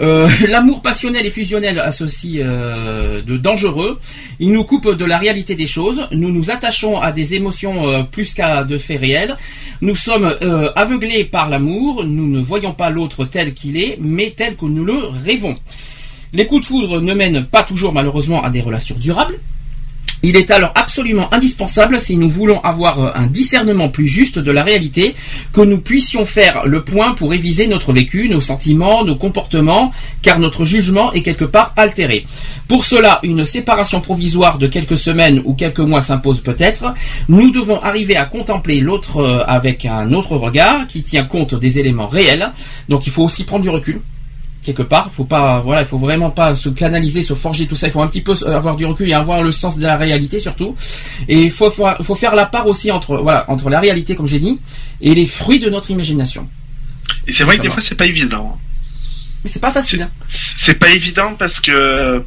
Euh, 0.00 0.28
L'amour 0.48 0.80
passionnel 0.80 1.26
et 1.26 1.30
fusionnel 1.30 1.55
a 1.64 1.90
ceci 1.90 2.38
euh, 2.40 3.22
de 3.22 3.36
dangereux. 3.36 3.98
Il 4.38 4.52
nous 4.52 4.64
coupe 4.64 4.94
de 4.94 5.04
la 5.04 5.18
réalité 5.18 5.54
des 5.54 5.66
choses. 5.66 6.06
Nous 6.12 6.30
nous 6.30 6.50
attachons 6.50 7.00
à 7.00 7.12
des 7.12 7.34
émotions 7.34 7.88
euh, 7.88 8.02
plus 8.02 8.34
qu'à 8.34 8.64
de 8.64 8.78
faits 8.78 9.00
réels. 9.00 9.36
Nous 9.80 9.96
sommes 9.96 10.34
euh, 10.42 10.70
aveuglés 10.76 11.24
par 11.24 11.48
l'amour. 11.48 12.04
Nous 12.04 12.28
ne 12.28 12.40
voyons 12.40 12.72
pas 12.72 12.90
l'autre 12.90 13.24
tel 13.24 13.54
qu'il 13.54 13.76
est, 13.76 13.98
mais 14.00 14.34
tel 14.36 14.56
que 14.56 14.66
nous 14.66 14.84
le 14.84 14.98
rêvons. 15.06 15.54
Les 16.32 16.46
coups 16.46 16.62
de 16.62 16.66
foudre 16.66 17.00
ne 17.00 17.14
mènent 17.14 17.44
pas 17.46 17.62
toujours 17.62 17.92
malheureusement 17.92 18.42
à 18.42 18.50
des 18.50 18.60
relations 18.60 18.96
durables. 18.98 19.38
Il 20.22 20.36
est 20.36 20.50
alors 20.50 20.72
absolument 20.74 21.32
indispensable, 21.32 22.00
si 22.00 22.16
nous 22.16 22.28
voulons 22.28 22.60
avoir 22.62 23.00
euh, 23.00 23.10
un 23.14 23.26
discernement 23.26 23.88
plus 23.88 24.06
juste 24.06 24.38
de 24.38 24.50
la 24.50 24.62
réalité, 24.62 25.14
que 25.52 25.60
nous 25.60 25.78
puissions 25.78 26.24
faire 26.24 26.66
le 26.66 26.82
point 26.82 27.12
pour 27.12 27.30
réviser 27.30 27.66
notre 27.66 27.92
vécu, 27.92 28.28
nos 28.28 28.40
sentiments, 28.40 29.04
nos 29.04 29.16
comportements, 29.16 29.90
car 30.22 30.38
notre 30.38 30.64
jugement 30.64 31.12
est 31.12 31.22
quelque 31.22 31.44
part 31.44 31.72
altéré. 31.76 32.26
Pour 32.66 32.84
cela, 32.84 33.20
une 33.22 33.44
séparation 33.44 34.00
provisoire 34.00 34.58
de 34.58 34.66
quelques 34.66 34.96
semaines 34.96 35.42
ou 35.44 35.54
quelques 35.54 35.80
mois 35.80 36.02
s'impose 36.02 36.40
peut-être. 36.40 36.94
Nous 37.28 37.50
devons 37.50 37.80
arriver 37.80 38.16
à 38.16 38.24
contempler 38.24 38.80
l'autre 38.80 39.18
euh, 39.18 39.44
avec 39.46 39.84
un 39.84 40.12
autre 40.12 40.36
regard 40.36 40.86
qui 40.86 41.02
tient 41.02 41.24
compte 41.24 41.54
des 41.54 41.78
éléments 41.78 42.08
réels. 42.08 42.52
Donc 42.88 43.06
il 43.06 43.12
faut 43.12 43.24
aussi 43.24 43.44
prendre 43.44 43.62
du 43.62 43.70
recul 43.70 44.00
quelque 44.66 44.82
part. 44.82 45.10
Faut 45.12 45.24
pas, 45.24 45.60
voilà, 45.60 45.80
il 45.82 45.86
faut 45.86 45.98
vraiment 45.98 46.30
pas 46.30 46.54
se 46.56 46.68
canaliser, 46.68 47.22
se 47.22 47.32
forger 47.34 47.66
tout 47.66 47.76
ça. 47.76 47.86
Il 47.86 47.92
faut 47.92 48.02
un 48.02 48.06
petit 48.08 48.20
peu 48.20 48.34
avoir 48.46 48.76
du 48.76 48.84
recul 48.84 49.08
et 49.08 49.14
avoir 49.14 49.40
le 49.42 49.52
sens 49.52 49.78
de 49.78 49.86
la 49.86 49.96
réalité 49.96 50.38
surtout. 50.38 50.76
Et 51.28 51.44
il 51.44 51.50
faut, 51.50 51.70
faut, 51.70 51.86
faut 52.02 52.14
faire 52.14 52.34
la 52.34 52.44
part 52.46 52.66
aussi 52.66 52.90
entre, 52.90 53.16
voilà, 53.16 53.44
entre 53.48 53.70
la 53.70 53.80
réalité, 53.80 54.14
comme 54.16 54.26
j'ai 54.26 54.40
dit, 54.40 54.58
et 55.00 55.14
les 55.14 55.26
fruits 55.26 55.60
de 55.60 55.70
notre 55.70 55.90
imagination. 55.90 56.48
Et 57.26 57.32
c'est 57.32 57.44
vrai 57.44 57.56
que 57.56 57.62
des 57.62 57.70
fois, 57.70 57.80
c'est 57.80 57.94
pas 57.94 58.06
évident. 58.06 58.58
Mais 59.44 59.50
c'est 59.50 59.60
pas 59.60 59.70
facile. 59.70 60.02
hein. 60.02 60.10
C'est 60.28 60.78
pas 60.78 60.90
évident 60.90 61.34
parce 61.38 61.60
que 61.60 62.22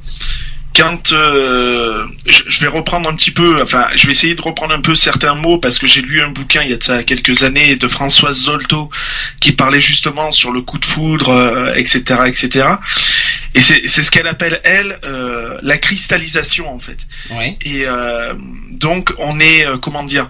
quand 0.79 1.11
euh, 1.11 2.07
je, 2.25 2.43
je 2.47 2.59
vais 2.61 2.67
reprendre 2.67 3.09
un 3.09 3.15
petit 3.15 3.31
peu, 3.31 3.61
enfin, 3.61 3.87
je 3.95 4.07
vais 4.07 4.13
essayer 4.13 4.35
de 4.35 4.41
reprendre 4.41 4.73
un 4.73 4.79
peu 4.79 4.95
certains 4.95 5.35
mots 5.35 5.57
parce 5.57 5.77
que 5.77 5.87
j'ai 5.87 6.01
lu 6.01 6.21
un 6.21 6.29
bouquin 6.29 6.63
il 6.63 6.69
y 6.69 6.73
a 6.73 6.77
de 6.77 6.83
ça 6.83 7.03
quelques 7.03 7.43
années 7.43 7.75
de 7.75 7.87
Françoise 7.87 8.37
Zolto 8.43 8.89
qui 9.41 9.51
parlait 9.51 9.81
justement 9.81 10.31
sur 10.31 10.51
le 10.51 10.61
coup 10.61 10.77
de 10.77 10.85
foudre, 10.85 11.29
euh, 11.29 11.73
etc., 11.75 12.21
etc. 12.27 12.67
Et 13.55 13.61
c'est 13.61 14.03
ce 14.03 14.09
qu'elle 14.09 14.27
appelle 14.27 14.61
elle 14.63 14.99
euh, 15.03 15.57
la 15.61 15.77
cristallisation 15.77 16.73
en 16.73 16.79
fait. 16.79 16.99
Ouais. 17.31 17.57
Et 17.61 17.85
euh, 17.85 18.33
donc 18.71 19.13
on 19.17 19.39
est 19.39 19.65
euh, 19.65 19.77
comment 19.77 20.03
dire, 20.03 20.29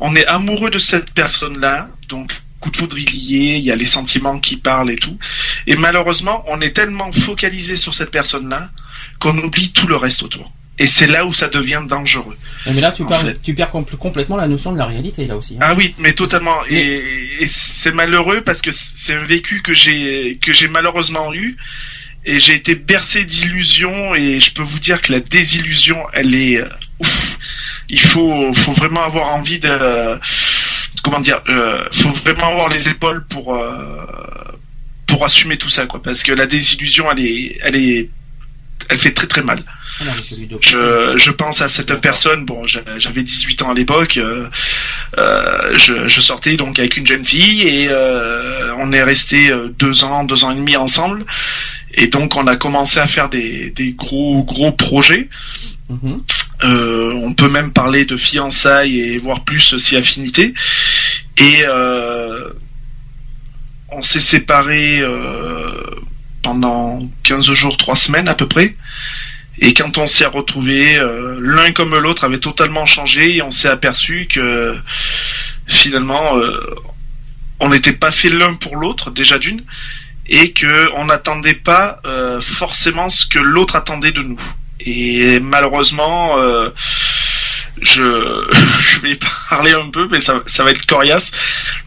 on 0.00 0.16
est 0.16 0.26
amoureux 0.26 0.70
de 0.70 0.78
cette 0.78 1.10
personne-là, 1.12 1.88
donc 2.08 2.32
coup 2.60 2.70
de 2.70 2.76
foudre 2.78 2.98
il 2.98 3.14
y 3.14 3.50
est, 3.50 3.58
il 3.58 3.64
y 3.64 3.70
a 3.70 3.76
les 3.76 3.86
sentiments 3.86 4.38
qui 4.38 4.56
parlent 4.56 4.90
et 4.90 4.96
tout. 4.96 5.18
Et 5.66 5.76
malheureusement, 5.76 6.42
on 6.48 6.62
est 6.62 6.70
tellement 6.70 7.12
focalisé 7.12 7.76
sur 7.76 7.94
cette 7.94 8.10
personne-là 8.10 8.70
qu'on 9.18 9.36
oublie 9.38 9.70
tout 9.72 9.86
le 9.86 9.96
reste 9.96 10.22
autour. 10.22 10.50
Et 10.78 10.88
c'est 10.88 11.06
là 11.06 11.24
où 11.24 11.32
ça 11.32 11.46
devient 11.48 11.82
dangereux. 11.88 12.36
Mais 12.66 12.80
là, 12.80 12.90
tu 12.90 13.04
tu 13.44 13.54
perds 13.54 13.70
compl- 13.70 13.96
complètement 13.96 14.36
la 14.36 14.48
notion 14.48 14.72
de 14.72 14.78
la 14.78 14.86
réalité, 14.86 15.24
là 15.26 15.36
aussi. 15.36 15.54
hein. 15.54 15.58
Ah 15.62 15.74
oui, 15.76 15.94
mais 15.98 16.12
totalement. 16.14 16.58
Et, 16.68 17.00
et 17.40 17.46
c'est 17.46 17.92
malheureux 17.92 18.40
parce 18.40 18.60
que 18.60 18.72
c'est 18.72 19.14
un 19.14 19.22
vécu 19.22 19.62
que 19.62 19.72
j'ai 19.72 20.36
que 20.42 20.52
j'ai 20.52 20.66
malheureusement 20.68 21.32
eu. 21.32 21.56
Et 22.26 22.40
j'ai 22.40 22.54
été 22.54 22.74
bercé 22.74 23.22
d'illusions 23.24 24.14
et 24.14 24.40
je 24.40 24.50
peux 24.52 24.62
vous 24.62 24.78
dire 24.78 25.00
que 25.02 25.12
la 25.12 25.20
désillusion, 25.20 25.98
elle 26.14 26.34
est 26.34 26.56
euh, 26.56 26.68
ouf. 26.98 27.38
Il 27.90 28.00
faut 28.00 28.52
faut 28.54 28.72
vraiment 28.72 29.04
avoir 29.04 29.26
envie 29.28 29.58
de 29.60 30.18
comment 31.04 31.20
dire, 31.20 31.40
euh, 31.50 31.84
faut 31.92 32.08
vraiment 32.10 32.48
avoir 32.48 32.68
les 32.68 32.88
épaules 32.88 33.24
pour 33.26 33.54
euh, 33.54 34.56
pour 35.06 35.24
assumer 35.24 35.56
tout 35.56 35.70
ça 35.70 35.86
quoi. 35.86 36.02
Parce 36.02 36.22
que 36.22 36.32
la 36.32 36.46
désillusion, 36.46 37.04
elle 37.12 37.20
est 37.24 37.58
elle 37.62 37.76
est 37.76 38.08
elle 38.88 38.98
fait 38.98 39.12
très 39.12 39.26
très 39.26 39.42
mal. 39.42 39.62
Ah 40.00 40.04
non. 40.04 40.12
Je, 40.60 41.14
je 41.16 41.30
pense 41.30 41.60
à 41.62 41.68
cette 41.68 41.94
personne. 42.00 42.44
Bon, 42.44 42.66
j'a- 42.66 42.98
j'avais 42.98 43.22
18 43.22 43.62
ans 43.62 43.70
à 43.70 43.74
l'époque. 43.74 44.16
euh, 44.18 44.46
euh, 45.18 45.76
je, 45.76 46.06
je 46.08 46.20
sortais 46.20 46.56
donc 46.56 46.78
avec 46.78 46.96
une 46.96 47.06
jeune 47.06 47.24
fille 47.24 47.62
et 47.62 47.86
euh, 47.88 48.72
on 48.78 48.92
est 48.92 49.02
resté 49.02 49.50
euh, 49.50 49.68
deux 49.78 50.04
ans, 50.04 50.24
deux 50.24 50.44
ans 50.44 50.50
et 50.50 50.56
demi 50.56 50.76
ensemble. 50.76 51.24
Et 51.94 52.08
donc 52.08 52.36
on 52.36 52.46
a 52.46 52.56
commencé 52.56 52.98
à 52.98 53.06
faire 53.06 53.28
des, 53.28 53.70
des 53.70 53.92
gros 53.92 54.42
gros 54.42 54.72
projets. 54.72 55.28
Mhm. 55.88 56.22
Euh, 56.64 57.12
on 57.14 57.34
peut 57.34 57.48
même 57.48 57.72
parler 57.72 58.04
de 58.04 58.16
fiançailles 58.16 58.98
et 59.00 59.18
voire 59.18 59.44
plus 59.44 59.76
si 59.78 59.96
affinité. 59.96 60.54
Et 61.36 61.62
euh, 61.68 62.50
on 63.90 64.02
s'est 64.02 64.20
séparés 64.20 65.00
euh, 65.00 65.72
pendant 66.44 67.00
15 67.24 67.50
jours, 67.52 67.76
3 67.76 67.96
semaines 67.96 68.28
à 68.28 68.34
peu 68.34 68.46
près. 68.46 68.76
Et 69.58 69.72
quand 69.72 69.98
on 69.98 70.06
s'est 70.06 70.26
retrouvés, 70.26 70.96
euh, 70.96 71.38
l'un 71.40 71.72
comme 71.72 71.96
l'autre 71.96 72.24
avait 72.24 72.38
totalement 72.38 72.86
changé 72.86 73.36
et 73.36 73.42
on 73.42 73.50
s'est 73.50 73.68
aperçu 73.68 74.26
que 74.28 74.76
finalement 75.66 76.36
euh, 76.36 76.60
on 77.60 77.68
n'était 77.68 77.92
pas 77.92 78.10
fait 78.10 78.30
l'un 78.30 78.54
pour 78.54 78.76
l'autre 78.76 79.10
déjà 79.10 79.38
d'une 79.38 79.62
et 80.26 80.52
que 80.52 80.90
on 80.96 81.06
n'attendait 81.06 81.54
pas 81.54 82.00
euh, 82.04 82.40
forcément 82.40 83.08
ce 83.08 83.26
que 83.26 83.38
l'autre 83.38 83.76
attendait 83.76 84.12
de 84.12 84.22
nous. 84.22 84.40
Et 84.80 85.40
malheureusement, 85.40 86.36
je, 87.80 88.02
je 88.82 89.00
vais 89.00 89.18
parler 89.48 89.72
un 89.72 89.88
peu, 89.88 90.08
mais 90.10 90.20
ça, 90.20 90.42
ça 90.46 90.64
va 90.64 90.72
être 90.72 90.84
coriace 90.84 91.30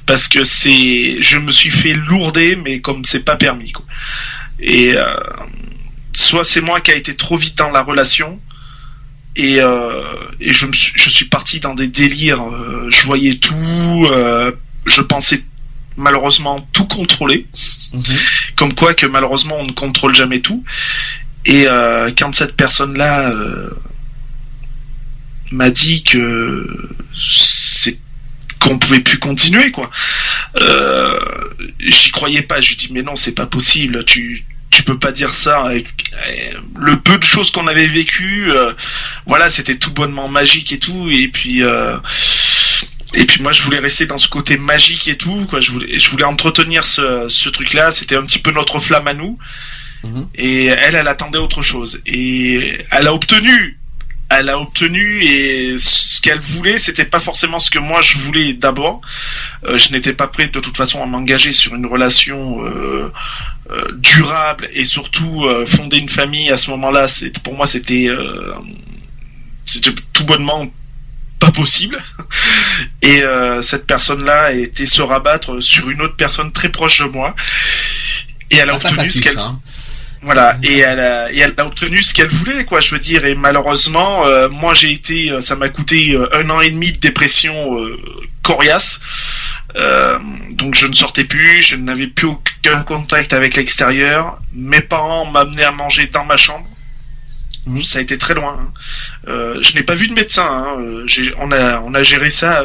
parce 0.06 0.28
que 0.28 0.44
c'est, 0.46 1.22
je 1.22 1.38
me 1.38 1.52
suis 1.52 1.70
fait 1.70 1.94
lourder, 1.94 2.56
mais 2.56 2.80
comme 2.80 3.04
c'est 3.06 3.26
pas 3.26 3.36
permis. 3.36 3.74
Quoi. 3.74 3.86
Et 4.60 4.96
euh, 4.98 5.04
soit 6.14 6.44
c'est 6.44 6.62
moi 6.62 6.82
qui 6.82 6.92
a 6.92 6.96
été 6.96 7.16
trop 7.16 7.38
vite 7.38 7.58
dans 7.58 7.70
la 7.70 7.82
relation. 7.82 8.40
Et, 9.36 9.62
euh, 9.62 10.04
et 10.40 10.52
je, 10.54 10.66
me 10.66 10.74
suis, 10.74 10.92
je 10.96 11.10
suis 11.10 11.26
parti 11.26 11.60
dans 11.60 11.76
des 11.76 11.88
délires. 11.88 12.42
euh, 12.42 12.88
je 12.90 13.06
voyais 13.06 13.36
tout. 13.38 14.08
euh, 14.12 14.52
je 14.86 15.02
pensais 15.02 15.44
malheureusement 15.96 16.68
tout 16.74 16.86
contrôler. 16.86 17.46
Mhm. 17.94 18.04
Comme 18.56 18.74
quoi 18.74 18.94
que 18.94 19.06
malheureusement 19.06 19.58
on 19.60 19.66
ne 19.66 19.72
contrôle 19.74 20.16
jamais 20.16 20.40
tout. 20.42 20.64
Et 21.46 21.68
euh, 21.68 22.12
quand 22.18 22.34
cette 22.34 22.56
personne-là 22.56 23.30
euh, 23.32 23.70
m'a 25.52 25.70
dit 25.70 26.04
que 26.04 26.90
c'est 27.16 27.98
qu'on 28.60 28.78
pouvait 28.80 29.00
plus 29.00 29.20
continuer 29.20 29.72
quoi, 29.72 29.90
euh, 30.62 31.20
j'y 31.80 32.12
croyais 32.12 32.42
pas. 32.42 32.62
Je 32.62 32.70
lui 32.70 32.76
dis 32.76 32.90
mais 32.92 33.02
non 33.04 33.16
c'est 33.16 33.34
pas 33.36 33.46
possible. 33.46 34.04
Tu 34.06 34.46
tu 34.70 34.84
peux 34.84 35.00
pas 35.00 35.12
dire 35.12 35.34
ça 35.34 35.62
avec 35.62 35.88
euh, 36.14 36.60
le 36.78 36.98
peu 37.00 37.18
de 37.18 37.24
choses 37.24 37.52
qu'on 37.52 37.68
avait 37.68 37.88
vécues. 37.88 38.52
euh, 38.52 38.74
voilà 39.26 39.50
c'était 39.50 39.76
tout 39.78 39.92
bonnement 39.92 40.28
magique 40.28 40.72
et 40.72 40.80
tout. 40.80 41.10
Et 41.12 41.28
puis 41.30 41.64
euh, 41.64 41.98
et 43.14 43.26
puis 43.26 43.42
moi 43.42 43.54
je 43.54 43.62
voulais 43.64 43.80
rester 43.80 44.06
dans 44.06 44.18
ce 44.18 44.28
côté 44.28 44.58
magique 44.58 45.08
et 45.08 45.18
tout 45.18 45.46
quoi. 45.50 45.60
Je 45.62 45.72
voulais 45.72 45.98
je 45.98 46.10
voulais 46.10 46.26
entretenir 46.26 46.86
ce 46.86 47.28
ce 47.30 47.50
truc 47.50 47.74
là. 47.74 47.92
C'était 47.92 48.18
un 48.18 48.24
petit 48.26 48.40
peu 48.40 48.52
notre 48.52 48.80
flamme 48.80 49.08
à 49.08 49.14
nous. 49.14 49.38
Mhm. 50.04 50.28
Et 50.36 50.66
elle, 50.68 50.96
elle 50.96 51.08
attendait 51.08 51.40
autre 51.40 51.62
chose. 51.62 52.00
Et 52.06 52.78
elle 52.92 53.08
a 53.08 53.14
obtenu. 53.14 53.77
Elle 54.30 54.50
a 54.50 54.60
obtenu 54.60 55.24
et 55.24 55.76
ce 55.78 56.20
qu'elle 56.22 56.40
voulait, 56.42 56.80
c'était 56.80 57.06
pas 57.06 57.22
forcément 57.22 57.60
ce 57.60 57.70
que 57.70 57.80
moi 57.80 58.02
je 58.02 58.18
voulais 58.18 58.54
d'abord. 58.54 59.02
Euh, 59.64 59.78
je 59.78 59.92
n'étais 59.92 60.14
pas 60.14 60.28
prêt 60.28 60.48
de 60.48 60.60
toute 60.60 60.76
façon 60.76 61.02
à 61.02 61.06
m'engager 61.06 61.54
sur 61.54 61.76
une 61.76 61.86
relation 61.86 62.66
euh, 62.66 63.12
euh, 63.72 63.92
durable 63.94 64.70
et 64.74 64.84
surtout 64.84 65.46
euh, 65.46 65.66
fonder 65.66 65.98
une 65.98 66.10
famille 66.10 66.50
à 66.50 66.58
ce 66.58 66.70
moment-là. 66.72 67.08
C'est 67.08 67.40
pour 67.40 67.56
moi 67.56 67.68
c'était 67.68 68.08
euh, 68.08 68.54
c'était 69.66 69.92
tout 70.12 70.26
bonnement 70.26 70.68
pas 71.40 71.52
possible. 71.52 72.04
Et 73.02 73.22
euh, 73.22 73.62
cette 73.62 73.86
personne-là 73.86 74.46
a 74.46 74.52
été 74.54 74.86
se 74.86 75.02
rabattre 75.02 75.62
sur 75.62 75.90
une 75.90 76.02
autre 76.02 76.16
personne 76.16 76.52
très 76.52 76.70
proche 76.70 77.00
de 77.00 77.06
moi. 77.06 77.36
Et 78.50 78.58
elle 78.58 78.70
a 78.70 78.74
Ah, 78.76 78.80
ça, 78.80 78.90
ça 78.90 78.96
obtenu 78.96 79.12
ce 79.12 79.22
qu'elle 79.22 79.38
hein. 79.38 79.60
Voilà, 80.22 80.58
et 80.64 80.80
elle 80.80 81.00
a, 81.00 81.32
et 81.32 81.40
elle 81.40 81.54
a 81.58 81.66
obtenu 81.66 82.02
ce 82.04 82.14
qu'elle 82.14 82.28
voulait, 82.30 82.66
quoi, 82.66 82.80
je 82.82 82.92
veux 82.92 83.00
dire. 83.00 83.24
Et 83.26 83.36
malheureusement, 83.36 84.26
euh, 84.28 84.50
moi 84.50 84.74
j'ai 84.74 84.92
été, 84.92 85.32
euh, 85.32 85.42
ça 85.42 85.56
m'a 85.56 85.70
coûté 85.70 86.14
euh, 86.14 86.28
un 86.34 86.50
an 86.50 86.60
et 86.60 86.70
demi 86.72 86.92
de 86.92 86.98
dépression 87.00 87.80
euh, 87.80 87.98
coriace. 88.44 89.00
Euh, 89.76 90.18
donc 90.52 90.76
je 90.76 90.88
ne 90.88 90.94
sortais 90.94 91.24
plus, 91.26 91.62
je 91.62 91.76
n'avais 91.76 92.08
plus 92.08 92.28
aucun 92.28 92.82
contact 92.84 93.32
avec 93.34 93.56
l'extérieur. 93.56 94.40
Mes 94.54 94.82
parents 94.82 95.26
m'amenaient 95.26 95.64
à 95.66 95.72
manger 95.72 96.08
dans 96.12 96.26
ma 96.26 96.38
chambre. 96.38 96.66
Mhm. 97.68 97.84
Ça 97.84 98.00
a 98.00 98.02
été 98.02 98.18
très 98.18 98.34
loin. 98.34 98.58
hein. 98.62 98.72
Euh, 99.28 99.62
je 99.62 99.74
n'ai 99.76 99.84
pas 99.84 99.94
vu 99.94 100.08
de 100.08 100.14
médecin. 100.14 100.48
hein. 100.50 100.78
Euh, 100.80 101.06
on 101.40 101.52
a, 101.52 101.80
on 101.82 101.94
a 101.94 102.02
géré 102.04 102.30
ça 102.30 102.64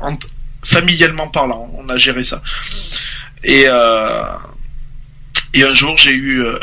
en- 0.00 0.18
familialement 0.64 1.28
parlant. 1.28 1.70
On 1.78 1.88
a 1.88 1.96
géré 1.96 2.22
ça. 2.22 2.42
Et 3.44 3.66
et 5.56 5.62
un 5.62 5.72
jour, 5.72 5.96
j'ai 5.96 6.12
eu, 6.12 6.42
euh, 6.44 6.58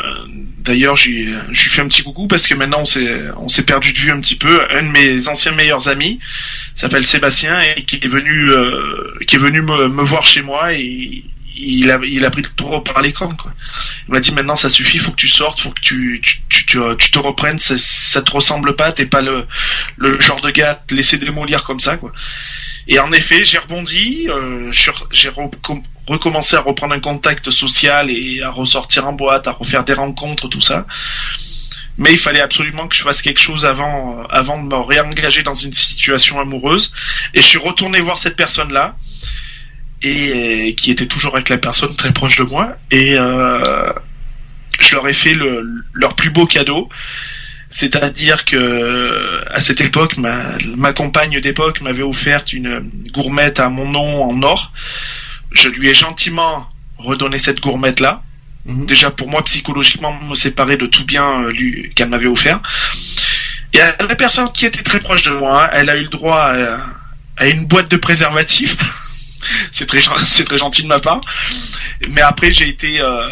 d'ailleurs, 0.58 0.94
j'ai, 0.94 1.24
lui 1.24 1.56
fais 1.56 1.82
un 1.82 1.88
petit 1.88 2.04
coucou 2.04 2.28
parce 2.28 2.46
que 2.46 2.54
maintenant 2.54 2.82
on 2.82 2.84
s'est, 2.84 3.22
on 3.38 3.48
s'est 3.48 3.64
perdu 3.64 3.92
de 3.92 3.98
vue 3.98 4.12
un 4.12 4.20
petit 4.20 4.36
peu. 4.36 4.60
Un 4.70 4.84
de 4.84 4.88
mes 4.88 5.26
anciens 5.26 5.50
meilleurs 5.50 5.88
amis 5.88 6.20
s'appelle 6.76 7.04
Sébastien 7.04 7.60
et 7.76 7.82
qui 7.82 7.96
est 7.96 8.06
venu, 8.06 8.50
euh, 8.52 9.18
qui 9.26 9.34
est 9.34 9.40
venu 9.40 9.62
me, 9.62 9.88
me 9.88 10.02
voir 10.04 10.24
chez 10.24 10.42
moi 10.42 10.74
et 10.74 11.24
il 11.56 11.90
a, 11.90 11.98
il 12.04 12.24
a 12.24 12.30
pris 12.30 12.42
le 12.42 12.48
taureau 12.50 12.80
par 12.82 13.02
les 13.02 13.12
cornes, 13.12 13.36
quoi. 13.36 13.52
Il 14.06 14.12
m'a 14.12 14.20
dit 14.20 14.30
maintenant 14.30 14.56
ça 14.56 14.70
suffit, 14.70 14.98
faut 14.98 15.10
que 15.10 15.16
tu 15.16 15.28
sortes, 15.28 15.60
faut 15.60 15.70
que 15.70 15.80
tu, 15.80 16.20
tu, 16.22 16.42
tu, 16.48 16.78
tu, 16.98 17.10
te 17.10 17.18
reprennes, 17.18 17.58
ça, 17.58 17.74
ça 17.78 18.22
te 18.22 18.30
ressemble 18.30 18.76
pas, 18.76 18.92
t'es 18.92 19.06
pas 19.06 19.22
le, 19.22 19.46
le 19.96 20.20
genre 20.20 20.40
de 20.40 20.50
gars 20.50 20.70
à 20.70 20.74
te 20.74 20.94
laisser 20.94 21.16
démolir 21.16 21.64
comme 21.64 21.80
ça, 21.80 21.96
quoi. 21.96 22.12
Et 22.86 22.98
en 22.98 23.12
effet, 23.12 23.44
j'ai 23.44 23.58
rebondi, 23.58 24.26
euh, 24.28 24.70
j'ai 25.10 25.28
recom- 26.06 26.14
recommencé 26.14 26.56
à 26.56 26.60
reprendre 26.60 26.94
un 26.94 27.00
contact 27.00 27.50
social 27.50 28.10
et 28.10 28.42
à 28.42 28.50
ressortir 28.50 29.06
en 29.06 29.12
boîte, 29.12 29.46
à 29.46 29.52
refaire 29.52 29.84
des 29.84 29.94
rencontres, 29.94 30.48
tout 30.48 30.60
ça. 30.60 30.86
Mais 31.96 32.12
il 32.12 32.18
fallait 32.18 32.40
absolument 32.40 32.88
que 32.88 32.96
je 32.96 33.02
fasse 33.02 33.22
quelque 33.22 33.40
chose 33.40 33.64
avant, 33.64 34.18
euh, 34.18 34.24
avant 34.28 34.62
de 34.62 34.66
me 34.68 34.80
réengager 34.80 35.42
dans 35.42 35.54
une 35.54 35.72
situation 35.72 36.40
amoureuse. 36.40 36.92
Et 37.34 37.38
je 37.38 37.46
suis 37.46 37.58
retourné 37.58 38.00
voir 38.00 38.18
cette 38.18 38.36
personne-là, 38.36 38.96
et 40.02 40.70
euh, 40.70 40.72
qui 40.72 40.90
était 40.90 41.06
toujours 41.06 41.34
avec 41.34 41.48
la 41.48 41.58
personne 41.58 41.94
très 41.96 42.12
proche 42.12 42.36
de 42.36 42.44
moi. 42.44 42.76
Et 42.90 43.16
euh, 43.18 43.92
je 44.80 44.94
leur 44.96 45.06
ai 45.06 45.12
fait 45.12 45.34
le, 45.34 45.64
leur 45.92 46.14
plus 46.16 46.30
beau 46.30 46.46
cadeau. 46.46 46.88
C'est-à-dire 47.70 48.44
que 48.44 49.42
à 49.50 49.60
cette 49.60 49.80
époque, 49.80 50.16
ma, 50.16 50.58
ma 50.76 50.92
compagne 50.92 51.40
d'époque 51.40 51.80
m'avait 51.80 52.02
offert 52.02 52.44
une 52.52 52.90
gourmette 53.12 53.60
à 53.60 53.68
mon 53.68 53.88
nom 53.88 54.24
en 54.24 54.42
or. 54.42 54.72
Je 55.54 55.68
lui 55.68 55.88
ai 55.88 55.94
gentiment 55.94 56.68
redonné 56.98 57.38
cette 57.38 57.60
gourmette-là. 57.60 58.22
Mhm. 58.66 58.86
Déjà 58.86 59.10
pour 59.10 59.28
moi 59.28 59.42
psychologiquement 59.44 60.12
me 60.22 60.34
séparer 60.34 60.76
de 60.76 60.86
tout 60.86 61.04
bien 61.04 61.42
euh, 61.44 61.52
qu'elle 61.94 62.08
m'avait 62.08 62.26
offert. 62.26 62.60
Et 63.72 63.80
à 63.80 63.96
la 64.08 64.14
personne 64.16 64.50
qui 64.52 64.66
était 64.66 64.82
très 64.82 65.00
proche 65.00 65.22
de 65.22 65.30
moi, 65.32 65.68
elle 65.72 65.90
a 65.90 65.96
eu 65.96 66.02
le 66.04 66.08
droit 66.08 66.40
à, 66.40 66.78
à 67.36 67.46
une 67.48 67.66
boîte 67.66 67.90
de 67.90 67.96
préservatifs. 67.96 68.76
c'est 69.72 69.86
très 69.86 70.00
gen- 70.00 70.18
c'est 70.26 70.44
très 70.44 70.58
gentil 70.58 70.82
de 70.82 70.88
ma 70.88 71.00
part. 71.00 71.20
Mais 72.08 72.20
après 72.20 72.50
j'ai 72.52 72.68
été 72.68 73.00
euh, 73.00 73.28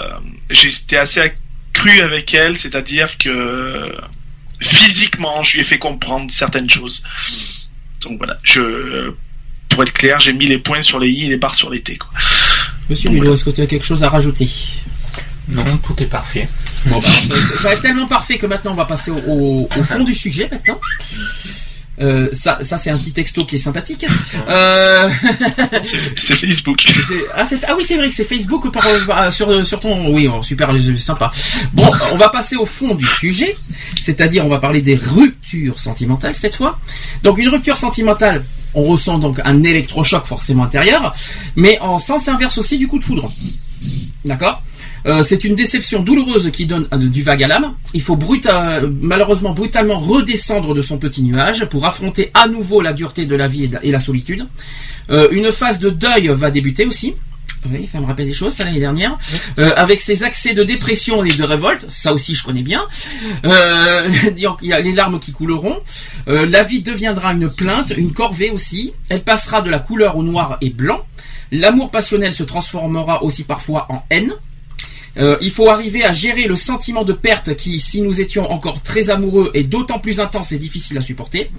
j'ai 0.51 0.69
été 0.69 0.97
assez 0.99 1.21
accru 1.21 2.01
avec 2.01 2.35
elle, 2.35 2.59
c'est-à-dire 2.59 3.17
que 3.19 3.95
physiquement, 4.61 5.43
je 5.43 5.55
lui 5.55 5.61
ai 5.61 5.65
fait 5.65 5.79
comprendre 5.79 6.31
certaines 6.31 6.69
choses. 6.71 7.03
Donc 8.03 8.19
voilà, 8.19 8.39
je, 8.43 9.13
pour 9.73 9.83
être 9.83 9.93
clair, 9.93 10.21
j'ai 10.21 10.33
mis 10.33 10.47
les 10.47 10.59
points 10.59 10.83
sur 10.83 10.99
les 10.99 11.09
i 11.09 11.25
et 11.25 11.29
les 11.29 11.37
barres 11.37 11.55
sur 11.55 11.71
les 11.71 11.81
t. 11.83 11.97
Quoi. 11.97 12.09
Monsieur 12.91 13.11
voilà. 13.11 13.33
est-ce 13.33 13.45
que 13.45 13.51
tu 13.51 13.61
as 13.63 13.67
quelque 13.67 13.85
chose 13.85 14.03
à 14.03 14.09
rajouter? 14.09 14.49
Non, 15.49 15.77
tout 15.79 16.01
est 16.03 16.07
parfait. 16.07 16.49
Bon, 16.87 17.01
bah, 17.01 17.09
ça 17.57 17.63
va 17.69 17.73
être- 17.75 17.81
tellement 17.81 18.07
parfait 18.07 18.39
que 18.39 18.47
maintenant 18.47 18.73
on 18.73 18.77
va 18.77 18.85
passer 18.85 19.11
au, 19.11 19.19
au- 19.29 19.69
au 19.79 19.83
fond 19.85 20.05
du 20.05 20.15
sujet 20.15 20.49
maintenant. 20.51 20.81
Euh, 22.01 22.29
ça, 22.33 22.59
ça 22.63 22.79
c'est 22.79 22.91
un 22.91 22.99
petit 22.99 23.13
texto 23.13 23.45
qui 23.45 23.57
est 23.57 23.59
sympathique. 23.59 24.07
Euh... 24.49 25.09
C'est- 26.17 26.35
Facebook. 26.37 26.83
ah, 27.35 27.45
ah 27.69 27.75
oui, 27.77 27.85
c'est 27.87 27.97
vrai 27.97 28.09
que 28.09 28.15
c'est 28.15 28.25
Facebook 28.25 28.73
par, 28.73 28.87
par- 29.07 29.33
sur, 29.33 29.65
sur 29.67 29.79
ton. 29.79 30.13
Oui, 30.13 30.27
oh, 30.27 30.43
super, 30.43 30.71
c'est 30.81 30.97
sympa. 30.99 31.31
Bon, 31.75 31.89
on 32.13 32.17
va 32.17 32.29
passer 32.31 32.57
au 32.57 32.65
fond 32.67 32.95
du 32.95 33.07
sujet, 33.07 33.55
c'est-à-dire 34.01 34.45
on 34.47 34.49
va 34.49 34.59
parler 34.59 34.81
des 34.81 34.97
ruptures 34.97 35.79
sentimentales 35.79 36.35
cette 36.35 36.57
fois. 36.57 36.79
Donc 37.23 37.39
une 37.39 37.49
rupture 37.51 37.77
sentimentale, 37.77 38.43
on 38.75 38.85
ressent 38.85 39.19
donc 39.19 39.41
un 39.45 39.63
électrochoc 39.63 40.25
forcément 40.27 40.65
intérieur, 40.65 41.15
mais 41.57 41.79
en 41.81 41.99
sens 41.99 42.29
inverse 42.29 42.59
aussi 42.59 42.79
du 42.79 42.89
coup 42.89 42.99
de 42.99 43.05
foudre. 43.05 43.31
D'accord? 44.25 44.63
Euh, 45.05 45.25
c'est 45.25 45.43
une 45.43 45.57
déception 45.57 46.01
douloureuse 46.01 46.51
qui 46.53 46.65
donne 46.65 46.87
euh, 46.95 46.97
du 46.97 47.23
vague 47.25 47.43
à 47.43 47.49
l'âme. 47.49 47.75
Il 47.93 48.01
faut 48.01 48.17
bruta- 48.17 48.81
malheureusement 49.01 49.53
brutalement 49.53 49.99
redescendre 49.99 50.75
de 50.75 50.81
son 50.83 50.97
petit 50.99 51.23
nuage 51.23 51.65
pour 51.65 51.85
affronter 51.87 52.31
à 52.35 52.47
nouveau 52.47 52.81
la 52.81 52.93
dureté 52.93 53.27
de 53.27 53.35
la 53.35 53.49
vie 53.49 53.69
et 53.83 53.91
la- 53.91 53.99
solitude. 53.99 54.47
Euh, 55.11 55.27
une 55.33 55.51
phase 55.51 55.81
de 55.81 55.91
deuil 55.91 56.29
va 56.29 56.53
débuter 56.53 56.87
aussi. 56.87 57.15
Oui, 57.71 57.87
ça 57.87 58.01
me 58.01 58.07
rappelle 58.07 58.27
des 58.27 58.35
choses, 58.35 58.55
ça 58.55 58.65
l'année 58.65 58.81
dernière. 58.81 59.17
Euh, 59.59 59.73
avec 59.77 60.01
ses 60.01 60.25
accès 60.25 60.53
de 60.53 60.65
dépression 60.65 61.25
et 61.25 61.33
de 61.33 61.45
révolte, 61.45 61.87
ça 61.89 62.13
aussi 62.13 62.35
je 62.35 62.43
connais 62.43 62.63
bien. 62.63 62.83
Euh, 63.45 64.09
qu'il 64.59 64.69
y 64.69 64.73
a 64.73 64.81
les 64.81 64.93
larmes 64.93 65.21
qui 65.21 65.33
couleront. 65.33 65.79
Euh, 66.29 66.45
la 66.47 66.65
vie 66.65 66.83
deviendra 66.83 67.33
une 67.33 67.53
plainte, 67.53 67.93
une 67.97 68.13
corvée 68.13 68.51
aussi. 68.51 68.93
Elle 69.09 69.23
passera 69.23 69.63
de 69.63 69.71
la 69.71 69.79
couleur 69.79 70.17
au 70.17 70.23
noir 70.23 70.59
et 70.61 70.71
blanc. 70.71 71.01
L'amour 71.53 71.91
passionnel 71.91 72.33
se 72.33 72.43
transformera 72.43 73.23
aussi 73.23 73.45
parfois 73.45 73.87
en 73.91 74.03
haine. 74.11 74.33
Euh, 75.19 75.37
il 75.43 75.51
faut 75.51 75.69
arriver 75.69 76.05
à 76.05 76.13
gérer 76.13 76.47
le 76.47 76.57
sentiment 76.57 77.05
de 77.05 77.13
perte 77.13 77.55
qui, 77.57 77.81
si 77.81 78.01
nous 78.01 78.21
étions 78.21 78.51
encore 78.51 78.83
très 78.83 79.11
amoureux, 79.11 79.51
est 79.53 79.65
d'autant 79.65 79.99
plus 79.99 80.21
intense 80.21 80.53
et 80.53 80.59
difficile 80.59 80.97
à 80.97 81.03
supporter. 81.03 81.51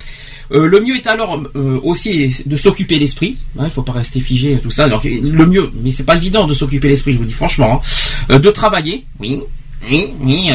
Euh, 0.52 0.66
le 0.68 0.80
mieux 0.82 0.96
est 0.96 1.06
alors 1.08 1.42
euh, 1.56 1.80
aussi 1.84 2.36
de 2.46 2.56
s'occuper 2.56 2.98
l'esprit. 2.98 3.38
Hein, 3.60 3.66
il 3.66 3.72
faut 3.72 3.84
pas 3.84 3.92
rester 3.92 4.20
figé 4.20 4.54
et 4.54 4.60
tout 4.60 4.72
ça. 4.72 4.88
Le 4.88 5.46
mieux, 5.46 5.72
mais 5.84 5.92
c'est 5.92 6.04
pas 6.06 6.16
évident 6.16 6.48
de 6.48 6.54
s'occuper 6.54 6.88
l'esprit, 6.90 7.14
je 7.14 7.20
vous 7.20 7.26
dis 7.26 7.34
franchement. 7.34 7.82
hein. 8.30 8.40
De 8.40 8.50
travailler, 8.50 9.06
oui, 9.20 9.42
oui, 9.90 10.14
oui, 10.22 10.50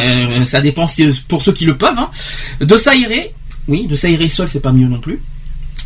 ça 0.45 0.61
dépend 0.61 0.87
pour 1.29 1.43
ceux 1.43 1.53
qui 1.53 1.67
le 1.67 1.77
peuvent. 1.79 1.99
hein. 1.99 2.11
De 2.61 2.77
s'aérer, 2.77 3.33
oui, 3.69 3.87
de 3.87 3.95
s'aérer 3.95 4.29
seul, 4.29 4.49
c'est 4.49 4.61
pas 4.61 4.73
mieux 4.73 4.89
non 4.89 4.99
plus. 5.01 5.21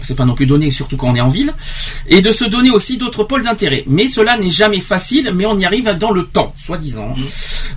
C'est 0.03 0.17
pas 0.17 0.25
non 0.25 0.35
plus 0.35 0.47
donné, 0.47 0.71
surtout 0.71 0.97
quand 0.97 1.11
on 1.11 1.15
est 1.15 1.21
en 1.21 1.29
ville. 1.29 1.53
Et 2.09 2.21
de 2.21 2.33
se 2.33 2.45
donner 2.45 2.71
aussi 2.71 2.97
d'autres 2.97 3.25
pôles 3.25 3.43
d'intérêt. 3.43 3.85
Mais 3.87 4.09
cela 4.09 4.39
n'est 4.39 4.51
jamais 4.51 4.81
facile, 4.81 5.33
mais 5.35 5.47
on 5.47 5.59
y 5.59 5.65
arrive 5.65 5.91
dans 5.99 6.11
le 6.11 6.25
temps, 6.25 6.55
soi-disant. 6.57 7.15